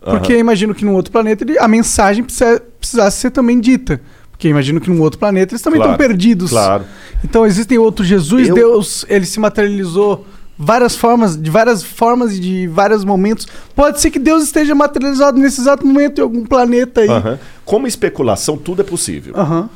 Porque 0.00 0.38
imagino 0.38 0.74
que 0.74 0.84
num 0.84 0.94
outro 0.94 1.10
planeta 1.10 1.42
ele- 1.42 1.58
a 1.58 1.66
mensagem 1.66 2.22
precisa- 2.22 2.62
precisasse 2.78 3.18
ser 3.20 3.30
também 3.30 3.58
dita. 3.58 4.00
Porque 4.30 4.48
imagino 4.48 4.80
que 4.80 4.88
num 4.88 5.00
outro 5.02 5.18
planeta 5.18 5.52
eles 5.52 5.62
também 5.62 5.80
Claro, 5.80 5.92
estão 5.94 6.06
perdidos. 6.06 6.50
claro. 6.50 6.84
Então 7.24 7.44
existem 7.44 7.76
outros 7.78 8.06
Jesus, 8.06 8.48
Eu- 8.48 8.54
Deus, 8.54 9.04
ele 9.08 9.26
se 9.26 9.40
materializou 9.40 10.24
várias 10.58 10.96
formas, 10.96 11.36
de 11.40 11.50
várias 11.50 11.82
formas 11.82 12.36
e 12.36 12.40
de 12.40 12.66
vários 12.66 13.04
momentos. 13.04 13.46
Pode 13.74 14.00
ser 14.00 14.10
que 14.10 14.18
Deus 14.18 14.42
esteja 14.42 14.74
materializado 14.74 15.38
nesse 15.38 15.60
exato 15.60 15.86
momento 15.86 16.18
em 16.18 16.22
algum 16.22 16.44
planeta 16.44 17.00
aí. 17.02 17.08
Aham. 17.08 17.38
Como 17.64 17.86
especulação, 17.86 18.56
tudo 18.56 18.82
é 18.82 18.84
possível. 18.84 19.34
Aham. 19.36 19.70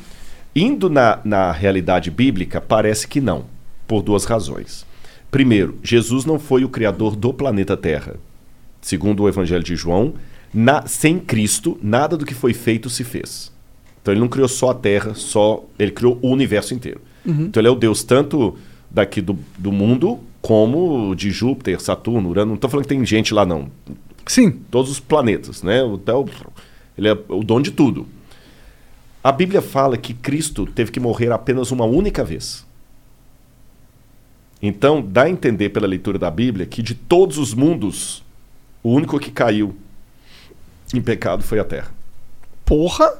Indo 0.55 0.89
na, 0.89 1.19
na 1.23 1.51
realidade 1.51 2.11
bíblica, 2.11 2.59
parece 2.61 3.07
que 3.07 3.19
não, 3.21 3.45
por 3.87 4.03
duas 4.03 4.25
razões. 4.25 4.85
Primeiro, 5.31 5.79
Jesus 5.81 6.25
não 6.25 6.37
foi 6.37 6.63
o 6.63 6.69
criador 6.69 7.15
do 7.15 7.33
planeta 7.33 7.75
Terra. 7.75 8.15
Segundo 8.81 9.23
o 9.23 9.29
Evangelho 9.29 9.63
de 9.63 9.75
João, 9.75 10.13
na- 10.53 10.85
sem 10.85 11.17
Cristo, 11.17 11.79
nada 11.81 12.15
do 12.17 12.25
que 12.25 12.33
foi 12.35 12.53
feito 12.53 12.89
se 12.89 13.03
fez. 13.03 13.51
Então 14.01 14.13
ele 14.13 14.21
não 14.21 14.27
criou 14.27 14.47
só 14.49 14.71
a 14.71 14.75
Terra, 14.75 15.13
só 15.15 15.63
ele 15.79 15.89
criou 15.91 16.19
o 16.21 16.29
universo 16.29 16.73
inteiro. 16.73 16.99
Uhum. 17.25 17.45
Então 17.45 17.61
ele 17.61 17.69
é 17.69 17.71
o 17.71 17.75
Deus 17.75 18.03
tanto 18.03 18.55
daqui 18.91 19.21
do, 19.21 19.39
do 19.57 19.71
mundo 19.71 20.19
como 20.43 21.15
de 21.15 21.31
Júpiter, 21.31 21.79
Saturno, 21.79 22.29
Urano. 22.29 22.49
Não 22.49 22.55
estou 22.55 22.69
falando 22.69 22.83
que 22.83 22.93
tem 22.93 23.05
gente 23.05 23.33
lá, 23.33 23.45
não. 23.45 23.71
Sim. 24.27 24.51
Todos 24.69 24.91
os 24.91 24.99
planetas, 24.99 25.63
né? 25.63 25.81
O, 25.81 25.97
ele 26.97 27.07
é 27.07 27.13
o 27.29 27.45
dono 27.45 27.63
de 27.63 27.71
tudo. 27.71 28.05
A 29.23 29.31
Bíblia 29.31 29.61
fala 29.61 29.97
que 29.97 30.13
Cristo 30.13 30.65
teve 30.65 30.91
que 30.91 30.99
morrer 30.99 31.31
apenas 31.31 31.71
uma 31.71 31.85
única 31.85 32.25
vez. 32.25 32.65
Então, 34.61 35.01
dá 35.01 35.23
a 35.23 35.29
entender 35.29 35.69
pela 35.69 35.87
leitura 35.87 36.19
da 36.19 36.29
Bíblia 36.29 36.65
que 36.65 36.81
de 36.81 36.93
todos 36.93 37.37
os 37.37 37.53
mundos, 37.53 38.21
o 38.83 38.91
único 38.91 39.17
que 39.21 39.31
caiu 39.31 39.73
em 40.93 41.01
pecado 41.01 41.41
foi 41.41 41.57
a 41.57 41.63
Terra. 41.63 41.91
Porra! 42.65 43.13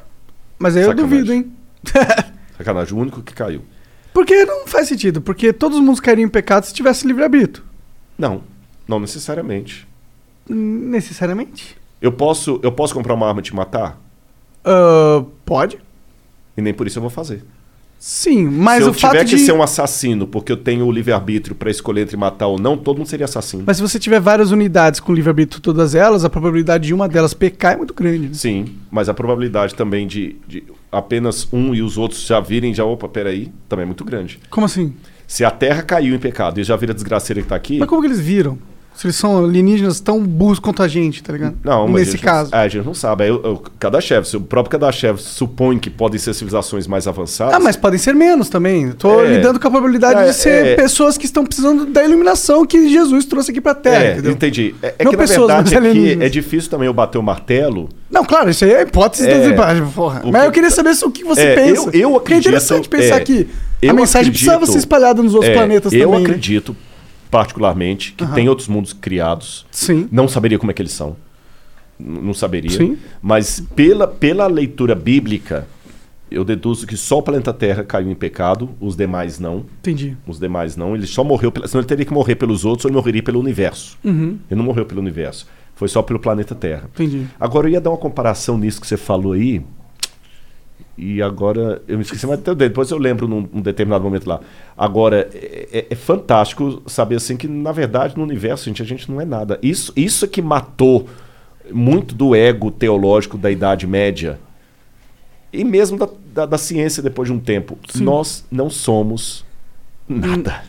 Mas 0.60 0.76
aí 0.76 0.84
eu 0.84 0.90
Sacanagem. 0.90 1.10
duvido, 1.10 1.34
hein? 1.34 1.53
Sacanagem, 2.58 2.93
o 2.93 2.98
único 2.98 3.22
que 3.22 3.34
caiu. 3.34 3.64
Porque 4.14 4.45
não 4.45 4.67
faz 4.67 4.88
sentido. 4.88 5.22
Porque 5.22 5.51
todos 5.51 5.77
os 5.77 5.83
mundos 5.83 6.00
cairiam 6.00 6.25
em 6.25 6.30
pecado 6.30 6.66
se 6.66 6.74
tivesse 6.74 7.08
livre-arbítrio. 7.08 7.66
Não, 8.17 8.43
não 8.88 9.00
necessariamente. 9.00 9.88
Necessariamente. 10.48 11.77
Eu 12.01 12.11
posso, 12.11 12.59
eu 12.61 12.72
posso 12.72 12.93
comprar 12.93 13.14
uma 13.14 13.27
arma 13.27 13.40
e 13.40 13.43
te 13.43 13.56
matar? 13.56 14.00
Ah, 14.64 15.25
pode? 15.45 15.80
E 16.56 16.61
nem 16.61 16.74
por 16.74 16.85
isso 16.85 17.00
eu 17.00 17.01
vou 17.01 17.09
fazer. 17.09 17.43
Sim, 18.06 18.50
mas 18.50 18.80
Se 18.80 18.90
eu 18.90 18.92
o 18.92 18.94
fato 18.94 19.12
tiver 19.14 19.24
que 19.24 19.38
de... 19.38 19.46
ser 19.46 19.54
um 19.54 19.64
assassino 19.64 20.28
porque 20.28 20.52
eu 20.52 20.58
tenho 20.58 20.86
o 20.86 20.92
livre-arbítrio 20.92 21.56
para 21.56 21.72
escolher 21.72 22.02
entre 22.02 22.18
matar 22.18 22.48
ou 22.48 22.60
não, 22.60 22.76
todo 22.76 22.98
mundo 22.98 23.08
seria 23.08 23.24
assassino. 23.24 23.64
Mas 23.66 23.78
se 23.78 23.82
você 23.82 23.98
tiver 23.98 24.20
várias 24.20 24.52
unidades 24.52 25.00
com 25.00 25.14
livre-arbítrio 25.14 25.62
todas 25.62 25.96
elas, 25.96 26.26
a 26.26 26.30
probabilidade 26.30 26.86
de 26.86 26.94
uma 26.94 27.08
delas 27.08 27.34
pecar 27.34 27.72
é 27.72 27.78
muito 27.78 27.94
grande. 27.94 28.28
né? 28.28 28.34
Sim, 28.34 28.66
mas 28.92 29.08
a 29.08 29.14
probabilidade 29.14 29.74
também 29.74 30.06
de, 30.06 30.36
de 30.46 30.66
apenas 30.92 31.48
um 31.54 31.74
e 31.74 31.82
os 31.82 31.98
outros 31.98 32.26
já 32.26 32.42
virem, 32.42 32.74
já, 32.74 32.84
opa, 32.84 33.08
peraí, 33.08 33.50
também 33.70 33.84
é 33.84 33.86
muito 33.86 34.04
grande. 34.04 34.38
Como 34.50 34.66
assim? 34.66 34.94
Se 35.26 35.46
a 35.46 35.50
Terra 35.50 35.82
caiu 35.82 36.14
em 36.14 36.20
pecado 36.20 36.60
e 36.60 36.64
já 36.66 36.76
vira 36.76 36.92
a 36.92 36.96
desgraceira 36.96 37.42
que 37.42 37.48
tá 37.48 37.56
aqui. 37.56 37.80
Mas 37.80 37.88
como 37.88 38.02
que 38.02 38.08
eles 38.08 38.20
viram? 38.20 38.58
Se 38.96 39.08
eles 39.08 39.16
são 39.16 39.44
alienígenas 39.44 40.00
tão 40.00 40.20
burros 40.22 40.60
quanto 40.60 40.84
a 40.84 40.88
gente, 40.88 41.24
tá 41.24 41.34
ligado? 41.34 41.56
Não, 41.64 41.88
mas 41.88 42.06
Nesse 42.08 42.18
caso. 42.20 42.54
É, 42.54 42.58
a 42.60 42.68
gente 42.68 42.86
não 42.86 42.94
sabe. 42.94 43.30
O- 43.32 43.54
o 43.54 43.58
Kardashev, 43.80 44.24
se 44.26 44.38
o 44.38 44.42
próprio 44.42 44.72
Kardashev 44.72 45.18
supõe 45.20 45.80
que 45.80 45.90
podem 45.90 46.20
ser 46.20 46.34
civilizações 46.34 46.86
mais 46.86 47.08
avançadas. 47.08 47.54
Ah, 47.56 47.60
mas 47.60 47.76
podem 47.76 47.98
ser 47.98 48.14
menos 48.14 48.50
também. 48.50 48.92
Tô 48.92 49.22
É. 49.24 49.36
lidando 49.36 49.60
com 49.60 49.68
a 49.68 49.72
probabilidade 49.72 50.22
É, 50.22 50.26
de 50.28 50.34
ser 50.36 50.66
é. 50.68 50.76
pessoas 50.76 51.18
que 51.18 51.26
estão 51.26 51.44
precisando 51.44 51.86
da 51.88 52.04
iluminação 52.04 52.66
que 52.66 52.88
Jesus 52.88 53.26
trouxe 53.26 53.50
aqui 53.52 53.60
pra 53.60 53.74
Terra, 53.74 54.04
É, 54.04 54.12
entendeu? 54.14 54.32
entendi. 54.32 54.76
É, 54.82 54.94
é 55.00 55.04
Não 55.04 55.12
que 55.12 55.18
na 55.18 55.24
pessoas, 55.24 55.48
verdade 55.48 55.64
mas 55.64 55.74
aqui 55.74 55.88
alienígenas. 55.90 56.26
é 56.26 56.30
difícil 56.30 56.70
também 56.70 56.86
eu 56.86 56.94
bater 56.94 57.18
o 57.18 57.24
martelo. 57.24 57.90
Não, 58.12 58.24
claro, 58.24 58.52
isso 58.52 58.64
aí 58.64 58.72
é 58.74 58.82
hipótese 58.84 59.28
É, 59.28 59.50
da 59.50 59.66
porra. 59.94 60.22
Mas 60.24 60.42
que- 60.44 60.48
eu 60.48 60.52
queria 60.52 60.70
saber 60.70 60.92
o 61.04 61.10
que 61.12 61.24
você 61.24 61.42
É, 61.42 61.56
pensa. 61.56 61.90
eu- 61.90 62.02
eu 62.02 62.12
Porque 62.12 62.34
é 62.36 62.38
interessante 62.38 62.86
acredito, 62.86 62.90
pensar 62.92 63.16
é, 63.18 63.20
que 63.22 63.48
a 63.82 63.86
eu 63.88 63.94
mensagem 63.96 64.32
precisava 64.32 64.58
acredito- 64.58 64.74
ser 64.74 64.80
espalhada 64.80 65.24
nos 65.24 65.34
outros 65.34 65.52
é, 65.52 65.56
planetas 65.56 65.92
eu 65.92 66.02
também. 66.06 66.20
né? 66.20 66.26
acredito, 66.30 66.76
particularmente, 67.34 68.12
que 68.12 68.28
tem 68.28 68.48
outros 68.48 68.68
mundos 68.68 68.94
criados. 68.94 69.66
Sim. 69.72 70.08
Não 70.12 70.28
saberia 70.28 70.60
como 70.60 70.70
é 70.70 70.74
que 70.74 70.84
eles 70.84 70.92
são. 70.92 71.16
Não 72.00 72.32
saberia. 72.32 72.78
Sim. 72.78 72.95
Mas 73.20 73.60
pela, 73.76 74.08
pela 74.08 74.45
leitura 74.45 74.94
bíblica, 74.94 75.68
eu 76.30 76.45
deduzo 76.45 76.86
que 76.86 76.95
só 76.95 77.18
o 77.18 77.24
planeta 77.24 77.52
Terra 77.52 77.84
caiu 77.84 78.12
em 78.12 78.14
pecado, 78.14 78.70
os 78.80 78.95
demais 78.95 79.40
não. 79.40 79.66
Entendi. 79.80 80.16
Os 80.28 80.40
demais 80.40 80.76
não. 80.76 80.95
Ele 80.95 81.08
só 81.08 81.24
morreu. 81.24 81.52
Pela, 81.52 81.68
senão 81.68 81.82
ele 81.82 81.88
teria 81.88 82.06
que 82.06 82.14
morrer 82.14 82.36
pelos 82.36 82.66
outros 82.66 82.86
ou 82.86 82.90
ele 82.90 82.98
morreria 82.98 83.24
pelo 83.24 83.40
universo. 83.40 83.98
Uhum. 84.03 84.38
Ele 84.48 84.58
não 84.60 84.64
morreu 84.64 84.86
pelo 84.86 85.02
universo. 85.02 85.48
Foi 85.74 85.88
só 85.88 86.03
pelo 86.03 86.20
planeta 86.20 86.53
Terra. 86.53 86.88
Entendi. 86.94 87.26
Agora 87.40 87.68
eu 87.68 87.72
ia 87.72 87.82
dar 87.82 87.90
uma 87.90 87.98
comparação 87.98 88.60
nisso 88.60 88.80
que 88.80 88.86
você 88.86 88.95
falou 88.95 89.34
aí. 89.34 89.64
E 90.98 91.22
agora 91.24 91.82
eu 91.88 91.98
me 91.98 92.04
esqueci, 92.04 92.26
mas 92.28 92.38
até 92.40 92.54
depois 92.54 92.92
eu 92.92 92.98
lembro 93.00 93.28
num, 93.28 93.48
num 93.52 93.62
determinado 93.62 94.04
momento 94.04 94.28
lá. 94.28 94.40
Agora, 94.78 95.28
é, 95.34 95.68
é- 95.72 95.88
é 95.90 95.96
fantástico 95.96 96.84
saber 96.86 97.16
assim 97.16 97.36
que, 97.36 97.48
na 97.48 97.72
verdade, 97.72 98.16
no 98.16 98.22
universo, 98.24 98.66
gente, 98.66 98.82
a 98.82 98.86
gente 98.86 99.10
não 99.10 99.20
é 99.20 99.26
nada. 99.26 99.58
Isso, 99.64 99.92
isso 99.96 100.26
é 100.26 100.28
que 100.28 100.42
matou 100.42 101.10
muito 101.72 102.14
do 102.14 102.36
ego 102.36 102.70
teológico 102.70 103.38
da 103.40 103.50
Idade 103.50 103.88
Média. 103.88 104.40
E 105.52 105.64
mesmo 105.64 105.98
da, 105.98 106.08
da, 106.34 106.46
da 106.46 106.58
ciência 106.60 107.02
depois 107.02 107.28
de 107.28 107.34
um 107.34 107.40
tempo. 107.40 107.78
Sim. 107.90 108.04
Nós 108.04 108.46
não 108.52 108.70
somos 108.70 109.44
nada. 110.08 110.64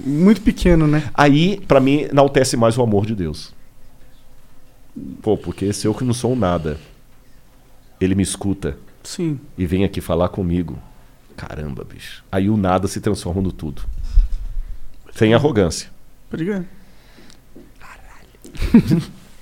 Muito 0.00 0.40
pequeno, 0.40 0.86
né? 0.86 1.10
Aí, 1.12 1.60
pra 1.68 1.78
mim, 1.80 2.06
enaltece 2.10 2.56
mais 2.56 2.78
o 2.78 2.82
amor 2.82 3.04
de 3.04 3.14
Deus. 3.14 3.52
Pô, 5.20 5.36
porque 5.36 5.72
se 5.72 5.86
eu 5.86 5.92
que 5.94 6.04
não 6.04 6.14
sou 6.14 6.34
nada, 6.34 6.78
ele 8.00 8.14
me 8.14 8.22
escuta 8.22 8.76
Sim. 9.08 9.40
e 9.56 9.64
vem 9.64 9.84
aqui 9.84 10.00
falar 10.02 10.28
comigo. 10.28 10.78
Caramba, 11.34 11.82
bicho. 11.90 12.22
Aí 12.30 12.50
o 12.50 12.56
nada 12.58 12.86
se 12.88 13.00
transforma 13.00 13.40
no 13.40 13.50
tudo. 13.50 13.82
Sem 15.14 15.32
arrogância. 15.32 15.88
Pode 16.30 16.44
crer. 16.44 16.64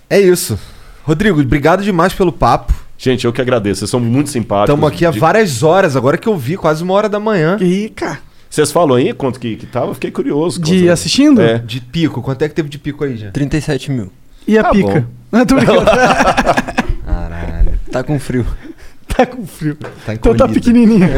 É 0.09 0.21
isso. 0.21 0.59
Rodrigo, 1.05 1.41
obrigado 1.41 1.83
demais 1.83 2.13
pelo 2.13 2.31
papo. 2.33 2.73
Gente, 2.99 3.25
eu 3.25 3.33
que 3.33 3.41
agradeço. 3.41 3.81
Vocês 3.81 3.91
são 3.91 4.01
muito 4.01 4.31
simpáticos. 4.31 4.75
Estamos 4.75 4.89
aqui 4.93 5.05
há 5.05 5.11
De- 5.11 5.19
várias 5.19 5.63
horas, 5.63 5.97
agora 5.97 6.17
que 6.17 6.29
eu 6.29 6.37
vi, 6.37 6.57
quase 6.57 6.83
uma 6.83 6.95
hora 6.95 7.09
da 7.09 7.19
manhã. 7.21 7.57
E, 7.61 7.89
cara. 7.91 8.21
Vocês 8.49 8.71
falam 8.73 8.97
aí 8.97 9.13
quanto 9.13 9.39
que, 9.41 9.57
que 9.57 9.67
tava? 9.67 9.93
Fiquei 9.95 10.11
curioso. 10.11 10.61
De 10.61 10.81
Quanto- 10.83 10.91
assistindo? 10.93 11.43
É. 11.43 11.59
De 11.59 11.81
pico, 11.81 12.23
quanto 12.23 12.43
é 12.43 12.49
que 12.49 12.55
teve 12.55 12.69
de 12.69 12.79
pico 12.79 13.05
aí 13.05 13.17
já? 13.17 13.31
37 13.33 13.91
mil. 13.91 14.13
E 14.47 14.57
a 14.57 14.63
Tá 14.63 14.71
pica? 14.71 15.01
bom. 15.01 15.07
Não, 15.39 15.45
tô 15.45 15.57
brincando. 15.57 15.85
Caralho. 17.05 17.79
Tá 17.91 18.03
com 18.05 18.19
frio. 18.19 18.47
Tá 19.17 19.27
com 19.27 19.47
frio. 19.47 19.77
Tá 20.05 20.15
então 20.15 20.35
tá 20.35 20.45
encolhido. 20.47 20.61
pequenininho. 20.61 21.09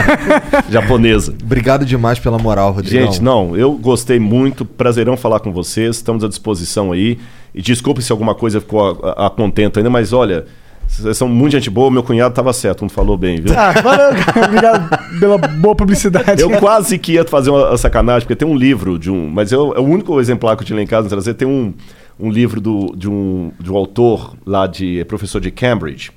Japonesa. 0.70 1.34
Obrigado 1.42 1.84
demais 1.84 2.18
pela 2.18 2.38
moral, 2.38 2.72
Rodrigo. 2.72 3.04
Gente, 3.04 3.22
não, 3.22 3.56
eu 3.56 3.72
gostei 3.72 4.18
muito, 4.18 4.64
prazerão 4.64 5.16
falar 5.16 5.40
com 5.40 5.52
vocês, 5.52 5.96
estamos 5.96 6.24
à 6.24 6.28
disposição 6.28 6.92
aí. 6.92 7.18
E 7.54 7.60
desculpe 7.62 8.02
se 8.02 8.12
alguma 8.12 8.34
coisa 8.34 8.60
ficou 8.60 9.00
a, 9.02 9.10
a- 9.10 9.26
a 9.26 9.30
contento 9.30 9.78
ainda, 9.78 9.90
mas 9.90 10.12
olha, 10.12 10.44
vocês 10.86 11.16
são 11.16 11.28
muito 11.28 11.52
gente 11.52 11.68
boa, 11.70 11.90
meu 11.90 12.02
cunhado 12.02 12.30
estava 12.30 12.52
certo, 12.52 12.82
não 12.82 12.88
falou 12.88 13.16
bem, 13.16 13.40
viu? 13.40 13.52
Ah, 13.58 13.72
valeu, 13.72 14.14
cara. 14.24 14.46
Obrigado 14.46 15.18
pela 15.18 15.38
boa 15.38 15.74
publicidade. 15.74 16.42
Eu 16.42 16.50
quase 16.58 16.98
que 16.98 17.12
ia 17.12 17.24
fazer 17.24 17.50
uma 17.50 17.76
sacanagem, 17.76 18.22
porque 18.26 18.36
tem 18.36 18.46
um 18.48 18.56
livro 18.56 18.98
de 18.98 19.10
um. 19.10 19.28
Mas 19.28 19.50
eu, 19.52 19.72
é 19.74 19.80
o 19.80 19.84
único 19.84 20.20
exemplar 20.20 20.56
que 20.56 20.62
eu 20.62 20.66
tinha 20.66 20.76
lá 20.76 20.82
em 20.82 20.86
casa, 20.86 21.02
não 21.02 21.08
trazer, 21.08 21.34
tem 21.34 21.46
um, 21.48 21.74
um 22.18 22.30
livro 22.30 22.60
do, 22.60 22.94
de, 22.96 23.08
um, 23.08 23.50
de 23.58 23.70
um 23.72 23.76
autor 23.76 24.36
lá 24.46 24.66
de 24.66 25.00
é 25.00 25.04
professor 25.04 25.40
de 25.40 25.50
Cambridge. 25.50 26.12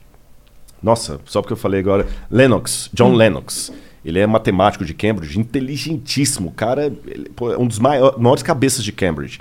Nossa, 0.83 1.19
só 1.25 1.41
porque 1.41 1.53
eu 1.53 1.57
falei 1.57 1.79
agora. 1.79 2.05
Lennox, 2.29 2.89
John 2.93 3.11
Hum. 3.11 3.15
Lennox. 3.15 3.71
Ele 4.05 4.19
é 4.19 4.27
matemático 4.27 4.83
de 4.83 4.93
Cambridge, 4.93 5.39
inteligentíssimo. 5.39 6.49
O 6.49 6.51
cara 6.51 6.91
ele, 7.07 7.29
pô, 7.33 7.53
é 7.53 7.57
um 7.57 7.65
dos 7.65 7.79
maiores, 7.79 8.19
maiores 8.19 8.43
cabeças 8.43 8.83
de 8.83 8.91
Cambridge. 8.91 9.39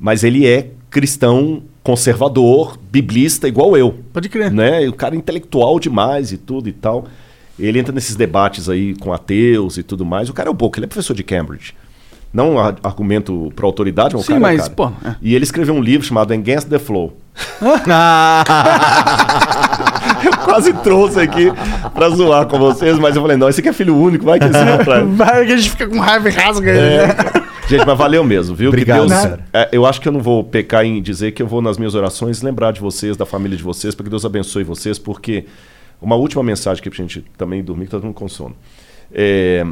Mas 0.00 0.24
ele 0.24 0.44
é 0.46 0.70
cristão, 0.90 1.62
conservador, 1.84 2.76
biblista, 2.90 3.46
igual 3.46 3.76
eu. 3.76 3.94
Pode 4.12 4.28
crer. 4.28 4.50
Né? 4.50 4.88
O 4.88 4.92
cara 4.92 5.14
é 5.14 5.18
intelectual 5.18 5.78
demais 5.78 6.32
e 6.32 6.36
tudo 6.38 6.68
e 6.68 6.72
tal. 6.72 7.06
Ele 7.58 7.78
entra 7.78 7.94
nesses 7.94 8.16
debates 8.16 8.68
aí 8.68 8.96
com 8.96 9.12
ateus 9.12 9.76
e 9.76 9.82
tudo 9.84 10.04
mais. 10.04 10.28
O 10.28 10.32
cara 10.32 10.48
é 10.48 10.50
o 10.50 10.54
Boca, 10.54 10.78
ele 10.80 10.86
é 10.86 10.88
professor 10.88 11.14
de 11.14 11.22
Cambridge. 11.22 11.74
Não 12.32 12.58
ar- 12.58 12.76
argumento 12.82 13.52
para 13.54 13.66
autoridade, 13.66 14.14
mas 14.16 14.24
Sim, 14.24 14.32
cara 14.32 14.38
é 14.38 14.40
mas, 14.56 14.62
cara. 14.62 14.74
pô, 14.74 14.86
é. 15.06 15.14
E 15.20 15.34
ele 15.34 15.44
escreveu 15.44 15.74
um 15.74 15.82
livro 15.82 16.06
chamado 16.06 16.32
Against 16.32 16.68
the 16.68 16.78
Flow. 16.78 17.14
eu 20.24 20.32
quase 20.38 20.72
trouxe 20.74 21.20
aqui 21.20 21.52
pra 21.94 22.08
zoar 22.10 22.46
com 22.46 22.58
vocês, 22.58 22.98
mas 22.98 23.16
eu 23.16 23.22
falei, 23.22 23.36
não, 23.36 23.48
esse 23.48 23.60
aqui 23.60 23.68
é 23.68 23.72
filho 23.72 23.96
único, 23.96 24.24
vai 24.24 24.38
que 24.38 24.46
esse 24.46 24.58
rapaz. 24.58 25.08
Vai 25.16 25.46
que 25.46 25.52
a 25.52 25.56
gente 25.56 25.70
fica 25.70 25.88
com 25.88 25.98
raiva 25.98 26.28
e 26.28 26.32
rasga 26.32 26.70
É, 26.70 27.06
né? 27.06 27.14
Gente, 27.68 27.86
mas 27.86 27.96
valeu 27.96 28.24
mesmo, 28.24 28.54
viu? 28.54 28.68
Obrigado, 28.68 29.02
que 29.02 29.08
Deus, 29.08 29.38
é, 29.52 29.68
eu 29.72 29.86
acho 29.86 30.00
que 30.00 30.08
eu 30.08 30.12
não 30.12 30.20
vou 30.20 30.42
pecar 30.42 30.84
em 30.84 31.00
dizer 31.00 31.32
que 31.32 31.42
eu 31.42 31.46
vou 31.46 31.62
nas 31.62 31.78
minhas 31.78 31.94
orações 31.94 32.42
lembrar 32.42 32.72
de 32.72 32.80
vocês, 32.80 33.16
da 33.16 33.24
família 33.24 33.56
de 33.56 33.62
vocês, 33.62 33.94
para 33.94 34.04
que 34.04 34.10
Deus 34.10 34.24
abençoe 34.24 34.64
vocês, 34.64 34.98
porque 34.98 35.46
uma 36.00 36.16
última 36.16 36.42
mensagem 36.42 36.80
aqui 36.80 36.90
pra 36.90 36.96
gente 36.96 37.24
também 37.36 37.62
dormir, 37.62 37.84
que 37.84 37.90
tá 37.90 37.98
todo 37.98 38.06
mundo 38.06 38.14
com 38.14 38.28
sono. 38.28 38.56
É, 39.12 39.64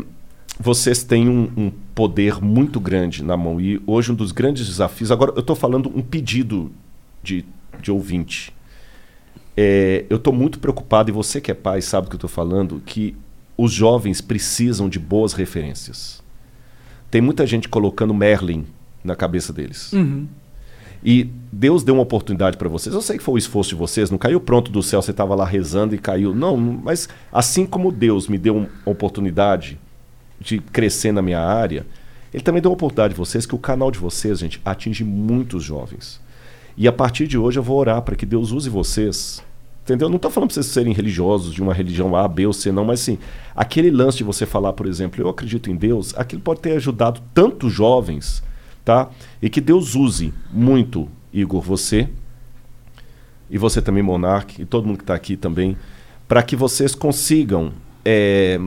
vocês 0.60 1.02
têm 1.02 1.28
um, 1.28 1.50
um 1.56 1.72
poder 1.94 2.42
muito 2.42 2.80
grande 2.80 3.22
na 3.22 3.36
mão 3.36 3.60
e 3.60 3.80
hoje 3.86 4.12
um 4.12 4.14
dos 4.14 4.32
grandes 4.32 4.66
desafios. 4.66 5.10
Agora, 5.10 5.32
eu 5.34 5.40
estou 5.40 5.56
falando 5.56 5.90
um 5.94 6.02
pedido 6.02 6.70
de, 7.22 7.44
de 7.80 7.90
ouvinte. 7.90 8.52
É, 9.60 10.04
eu 10.08 10.18
estou 10.18 10.32
muito 10.32 10.60
preocupado, 10.60 11.10
e 11.10 11.12
você 11.12 11.40
que 11.40 11.50
é 11.50 11.54
pai 11.54 11.82
sabe 11.82 12.06
do 12.06 12.10
que 12.10 12.14
eu 12.14 12.28
estou 12.28 12.30
falando, 12.30 12.80
que 12.86 13.16
os 13.56 13.72
jovens 13.72 14.20
precisam 14.20 14.88
de 14.88 15.00
boas 15.00 15.32
referências. 15.32 16.22
Tem 17.10 17.20
muita 17.20 17.44
gente 17.44 17.68
colocando 17.68 18.14
Merlin 18.14 18.64
na 19.02 19.16
cabeça 19.16 19.52
deles. 19.52 19.92
Uhum. 19.92 20.28
E 21.02 21.28
Deus 21.50 21.82
deu 21.82 21.96
uma 21.96 22.04
oportunidade 22.04 22.56
para 22.56 22.68
vocês. 22.68 22.94
Eu 22.94 23.02
sei 23.02 23.18
que 23.18 23.22
foi 23.24 23.34
o 23.34 23.38
esforço 23.38 23.70
de 23.70 23.74
vocês, 23.74 24.12
não 24.12 24.16
caiu 24.16 24.40
pronto 24.40 24.70
do 24.70 24.80
céu, 24.80 25.02
você 25.02 25.10
estava 25.10 25.34
lá 25.34 25.44
rezando 25.44 25.92
e 25.92 25.98
caiu. 25.98 26.32
Não, 26.32 26.56
mas 26.56 27.08
assim 27.32 27.66
como 27.66 27.90
Deus 27.90 28.28
me 28.28 28.38
deu 28.38 28.58
uma 28.58 28.68
oportunidade 28.84 29.76
de 30.38 30.60
crescer 30.60 31.10
na 31.10 31.20
minha 31.20 31.40
área, 31.40 31.84
Ele 32.32 32.44
também 32.44 32.62
deu 32.62 32.70
uma 32.70 32.76
oportunidade 32.76 33.14
de 33.14 33.18
vocês 33.18 33.44
que 33.44 33.56
o 33.56 33.58
canal 33.58 33.90
de 33.90 33.98
vocês, 33.98 34.38
gente, 34.38 34.60
atinge 34.64 35.02
muitos 35.02 35.64
jovens. 35.64 36.20
E 36.76 36.86
a 36.86 36.92
partir 36.92 37.26
de 37.26 37.36
hoje 37.36 37.58
eu 37.58 37.62
vou 37.64 37.76
orar 37.76 38.02
para 38.02 38.14
que 38.14 38.24
Deus 38.24 38.52
use 38.52 38.70
vocês. 38.70 39.47
Entendeu? 39.88 40.10
Não 40.10 40.16
estou 40.16 40.30
falando 40.30 40.50
para 40.50 40.56
vocês 40.56 40.66
serem 40.66 40.92
religiosos 40.92 41.54
de 41.54 41.62
uma 41.62 41.72
religião 41.72 42.14
A, 42.14 42.28
B 42.28 42.44
ou 42.44 42.52
C, 42.52 42.70
não, 42.70 42.84
mas 42.84 43.00
assim, 43.00 43.18
aquele 43.56 43.90
lance 43.90 44.18
de 44.18 44.24
você 44.24 44.44
falar, 44.44 44.74
por 44.74 44.86
exemplo, 44.86 45.22
eu 45.22 45.30
acredito 45.30 45.70
em 45.70 45.76
Deus, 45.76 46.12
aquilo 46.14 46.42
pode 46.42 46.60
ter 46.60 46.72
ajudado 46.72 47.22
tantos 47.32 47.72
jovens, 47.72 48.42
tá? 48.84 49.08
E 49.40 49.48
que 49.48 49.62
Deus 49.62 49.94
use 49.94 50.34
muito, 50.52 51.08
Igor, 51.32 51.62
você, 51.62 52.06
e 53.48 53.56
você 53.56 53.80
também, 53.80 54.02
Monark, 54.02 54.60
e 54.60 54.66
todo 54.66 54.86
mundo 54.86 54.98
que 54.98 55.04
está 55.04 55.14
aqui 55.14 55.38
também, 55.38 55.74
para 56.28 56.42
que 56.42 56.54
vocês 56.54 56.94
consigam 56.94 57.72
é, 58.04 58.60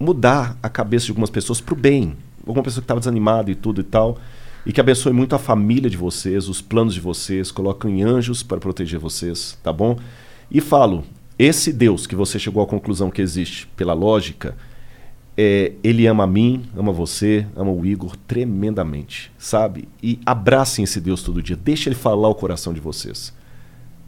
mudar 0.00 0.58
a 0.60 0.68
cabeça 0.68 1.06
de 1.06 1.12
algumas 1.12 1.30
pessoas 1.30 1.60
para 1.60 1.74
o 1.74 1.76
bem. 1.76 2.16
Alguma 2.44 2.64
pessoa 2.64 2.82
que 2.82 2.86
estava 2.86 2.98
desanimada 2.98 3.52
e 3.52 3.54
tudo 3.54 3.80
e 3.80 3.84
tal. 3.84 4.18
E 4.66 4.72
que 4.72 4.80
abençoe 4.80 5.12
muito 5.12 5.36
a 5.36 5.38
família 5.38 5.88
de 5.88 5.96
vocês, 5.96 6.48
os 6.48 6.60
planos 6.60 6.92
de 6.92 7.00
vocês, 7.00 7.52
coloquem 7.52 8.02
anjos 8.02 8.42
para 8.42 8.58
proteger 8.58 8.98
vocês, 8.98 9.56
tá 9.62 9.72
bom? 9.72 9.96
E 10.54 10.60
falo, 10.60 11.02
esse 11.36 11.72
Deus 11.72 12.06
que 12.06 12.14
você 12.14 12.38
chegou 12.38 12.62
à 12.62 12.66
conclusão 12.66 13.10
que 13.10 13.20
existe 13.20 13.66
pela 13.76 13.92
lógica, 13.92 14.56
é, 15.36 15.72
ele 15.82 16.06
ama 16.06 16.22
a 16.22 16.26
mim, 16.28 16.62
ama 16.76 16.92
você, 16.92 17.44
ama 17.56 17.72
o 17.72 17.84
Igor 17.84 18.16
tremendamente, 18.28 19.32
sabe? 19.36 19.88
E 20.00 20.20
abracem 20.24 20.84
esse 20.84 21.00
Deus 21.00 21.24
todo 21.24 21.42
dia, 21.42 21.56
deixa 21.56 21.88
ele 21.88 21.96
falar 21.96 22.28
o 22.28 22.36
coração 22.36 22.72
de 22.72 22.78
vocês, 22.78 23.34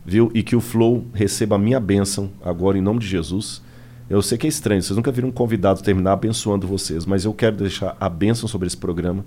viu? 0.05 0.31
E 0.33 0.43
que 0.45 0.55
o 0.55 0.61
Flow 0.61 1.05
receba 1.13 1.57
a 1.57 1.59
minha 1.59 1.81
bênção 1.81 2.31
agora 2.45 2.79
em 2.79 2.81
nome 2.81 3.01
de 3.01 3.09
Jesus. 3.09 3.61
Eu 4.09 4.23
sei 4.23 4.39
que 4.39 4.47
é 4.47 4.49
estranho, 4.49 4.81
vocês 4.81 4.97
nunca 4.97 5.11
viram 5.11 5.31
um 5.31 5.33
convidado 5.33 5.83
terminar 5.83 6.13
abençoando 6.13 6.65
vocês, 6.65 7.05
mas 7.05 7.25
eu 7.25 7.35
quero 7.35 7.57
deixar 7.57 7.97
a 7.99 8.09
bênção 8.09 8.49
sobre 8.49 8.69
esse 8.69 8.77
programa, 8.77 9.25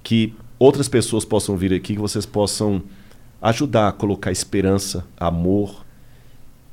que 0.00 0.32
outras 0.60 0.86
pessoas 0.86 1.24
possam 1.24 1.56
vir 1.56 1.74
aqui, 1.74 1.94
que 1.94 2.00
vocês 2.00 2.24
possam 2.24 2.84
ajudar 3.42 3.88
a 3.88 3.92
colocar 3.92 4.30
esperança, 4.30 5.04
amor 5.18 5.84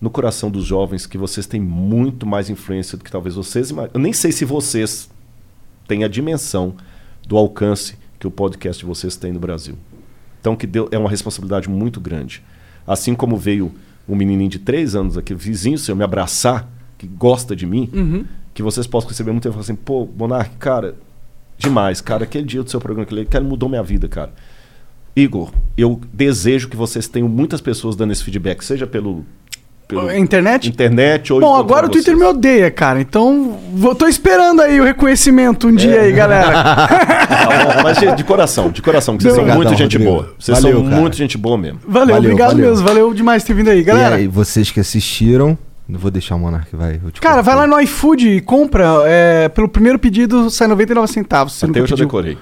no 0.04 0.10
coração 0.10 0.52
dos 0.52 0.66
jovens, 0.66 1.06
que 1.06 1.18
vocês 1.18 1.48
têm 1.48 1.62
muito 1.62 2.26
mais 2.26 2.50
influência 2.50 2.98
do 2.98 3.06
que 3.06 3.10
talvez 3.10 3.36
vocês 3.36 3.70
imaginam. 3.70 3.92
Eu 3.94 4.02
nem 4.02 4.12
sei 4.12 4.34
se 4.34 4.44
vocês 4.44 5.10
têm 5.88 6.04
a 6.04 6.10
dimensão 6.10 6.76
do 7.26 7.38
alcance 7.38 7.96
que 8.20 8.28
o 8.28 8.32
podcast 8.32 8.82
de 8.82 8.86
vocês 8.86 9.16
tem 9.16 9.32
no 9.32 9.40
Brasil. 9.40 9.76
Então, 10.42 10.58
que 10.58 10.68
deu, 10.68 10.90
é 10.92 10.98
uma 10.98 11.10
responsabilidade 11.10 11.70
muito 11.70 12.02
grande. 12.02 12.44
Assim 12.86 13.16
como 13.16 13.38
veio 13.38 13.72
um 14.06 14.14
menininho 14.14 14.50
de 14.50 14.60
três 14.60 14.94
anos 14.94 15.18
aqui, 15.18 15.34
vizinho 15.34 15.78
seu, 15.78 15.96
me 15.96 16.04
abraçar, 16.04 16.70
que 16.98 17.08
gosta 17.08 17.56
de 17.56 17.66
mim, 17.66 17.90
Uhum. 17.94 18.26
que 18.54 18.62
vocês 18.62 18.86
possam 18.86 19.10
receber 19.10 19.32
muito 19.32 19.48
e 19.48 19.52
falar 19.52 19.62
assim, 19.62 19.74
pô, 19.74 20.06
Monark, 20.18 20.58
cara, 20.58 20.96
demais, 21.58 22.02
cara, 22.02 22.26
aquele 22.26 22.46
dia 22.46 22.62
do 22.62 22.70
seu 22.70 22.82
programa, 22.82 23.04
aquele, 23.06 23.22
aquele 23.22 23.46
mudou 23.46 23.70
minha 23.70 23.82
vida, 23.82 24.10
cara. 24.10 24.34
Igor, 25.16 25.54
eu 25.78 26.02
desejo 26.12 26.68
que 26.68 26.76
vocês 26.76 27.08
tenham 27.08 27.30
muitas 27.30 27.62
pessoas 27.62 27.96
dando 27.96 28.12
esse 28.12 28.22
feedback, 28.24 28.62
seja 28.66 28.86
pelo, 28.86 29.24
pelo 29.88 30.12
Internet? 30.16 30.70
internet 30.70 31.32
ou 31.34 31.40
Bom, 31.40 31.56
agora 31.56 31.86
o 31.86 31.90
Twitter 31.90 32.16
me 32.18 32.24
odeia, 32.24 32.72
cara. 32.72 33.00
Então, 33.02 33.58
vou, 33.74 33.94
tô 33.94 34.08
esperando 34.08 34.62
aí 34.62 34.80
o 34.80 34.84
reconhecimento 34.84 35.68
um 35.68 35.76
dia 35.76 35.96
É. 35.98 36.00
aí, 36.02 36.12
galera. 36.14 36.88
Tá 37.34 37.48
bom, 37.76 37.84
mas 37.84 38.16
de, 38.16 38.24
coração, 38.24 38.70
de 38.70 38.82
coração, 38.82 39.18
que 39.18 39.24
vocês 39.24 39.36
são 39.36 39.46
muito 39.46 39.70
gente 39.76 39.98
Rodrigo. 39.98 40.04
boa. 40.06 40.34
Vocês 40.40 40.60
Valeu, 40.60 40.78
são 40.80 40.90
cara. 40.90 41.02
muito 41.02 41.18
gente 41.18 41.38
boa 41.38 41.58
mesmo. 41.58 41.80
Valeu, 41.88 42.16
Valeu, 42.16 42.32
obrigado 42.32 42.52
valeu. 42.52 42.70
mesmo. 42.70 42.86
Valeu 42.88 43.14
demais 43.14 43.44
ter 43.44 43.54
vindo 43.54 43.70
aí, 43.70 43.84
galera. 43.84 44.16
E 44.18 44.22
aí, 44.22 44.28
vocês 44.28 44.72
que 44.72 44.80
assistiram, 44.80 45.58
não 45.88 46.00
vou 46.00 46.10
deixar 46.12 46.36
o 46.36 46.40
Monark, 46.40 46.76
vai. 46.76 47.00
Cara, 47.20 47.42
vai 47.42 47.56
lá 47.56 47.68
no 47.68 47.80
iFood 47.82 48.28
e 48.30 48.42
compra. 48.42 48.86
é, 49.06 49.50
pelo 49.50 49.68
primeiro 49.68 49.98
pedido 50.00 50.50
sai 50.50 50.68
99 50.68 51.08
centavos. 51.12 51.54
Você 51.54 51.66
Até 51.66 51.80
eu 51.80 51.88
já 51.88 51.96
decorei. 51.96 52.38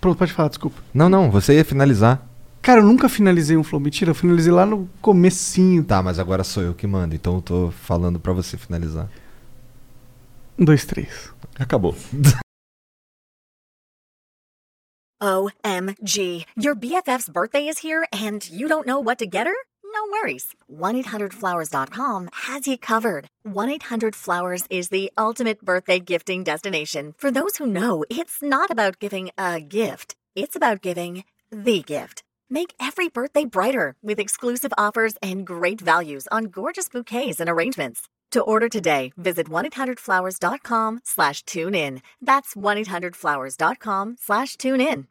Pronto, 0.00 0.16
pode 0.18 0.32
falar, 0.32 0.48
desculpa. 0.48 0.76
Não, 0.92 1.08
não, 1.08 1.30
você 1.30 1.54
ia 1.54 1.64
finalizar. 1.64 2.20
Cara, 2.64 2.80
eu 2.80 2.84
nunca 2.86 3.10
finalizei 3.10 3.58
um 3.58 3.62
flow. 3.62 3.78
Mentira, 3.78 4.10
eu 4.10 4.14
finalizei 4.14 4.50
lá 4.50 4.64
no 4.64 4.88
comecinho. 5.02 5.84
Tá, 5.84 6.02
mas 6.02 6.18
agora 6.18 6.42
sou 6.42 6.62
eu 6.62 6.72
que 6.72 6.86
mando, 6.86 7.14
então 7.14 7.34
eu 7.34 7.42
tô 7.42 7.70
falando 7.70 8.18
pra 8.18 8.32
você 8.32 8.56
finalizar. 8.56 9.06
Um, 10.58 10.64
dois, 10.64 10.86
três. 10.86 11.30
Acabou. 11.58 11.94
OMG. 15.22 16.46
Your 16.56 16.74
BFF's 16.74 17.28
birthday 17.28 17.68
is 17.68 17.84
here 17.84 18.06
and 18.10 18.48
you 18.50 18.66
don't 18.66 18.86
know 18.86 18.98
what 18.98 19.18
to 19.18 19.26
get 19.26 19.46
her? 19.46 19.54
No 19.84 20.10
worries. 20.10 20.46
1-800-Flowers.com 20.72 22.30
has 22.48 22.66
you 22.66 22.78
covered. 22.78 23.26
1-800-Flowers 23.46 24.64
is 24.70 24.88
the 24.88 25.12
ultimate 25.18 25.62
birthday 25.62 26.00
gifting 26.00 26.42
destination. 26.42 27.12
For 27.18 27.30
those 27.30 27.56
who 27.56 27.66
know, 27.66 28.04
it's 28.08 28.42
not 28.42 28.70
about 28.70 28.98
giving 28.98 29.30
a 29.36 29.60
gift. 29.60 30.14
It's 30.34 30.56
about 30.56 30.80
giving 30.80 31.24
the 31.50 31.82
gift. 31.82 32.22
Make 32.54 32.74
every 32.78 33.08
birthday 33.08 33.44
brighter 33.44 33.96
with 34.00 34.20
exclusive 34.20 34.72
offers 34.78 35.14
and 35.20 35.44
great 35.44 35.80
values 35.80 36.28
on 36.30 36.44
gorgeous 36.44 36.88
bouquets 36.88 37.40
and 37.40 37.50
arrangements. 37.50 38.08
To 38.30 38.42
order 38.42 38.68
today, 38.68 39.12
visit 39.16 39.48
1-800-Flowers.com 39.50 41.00
slash 41.02 41.42
tune 41.46 41.74
in. 41.74 42.00
That's 42.22 42.54
1-800-Flowers.com 42.54 44.16
slash 44.20 44.54
tune 44.56 44.80
in. 44.80 45.08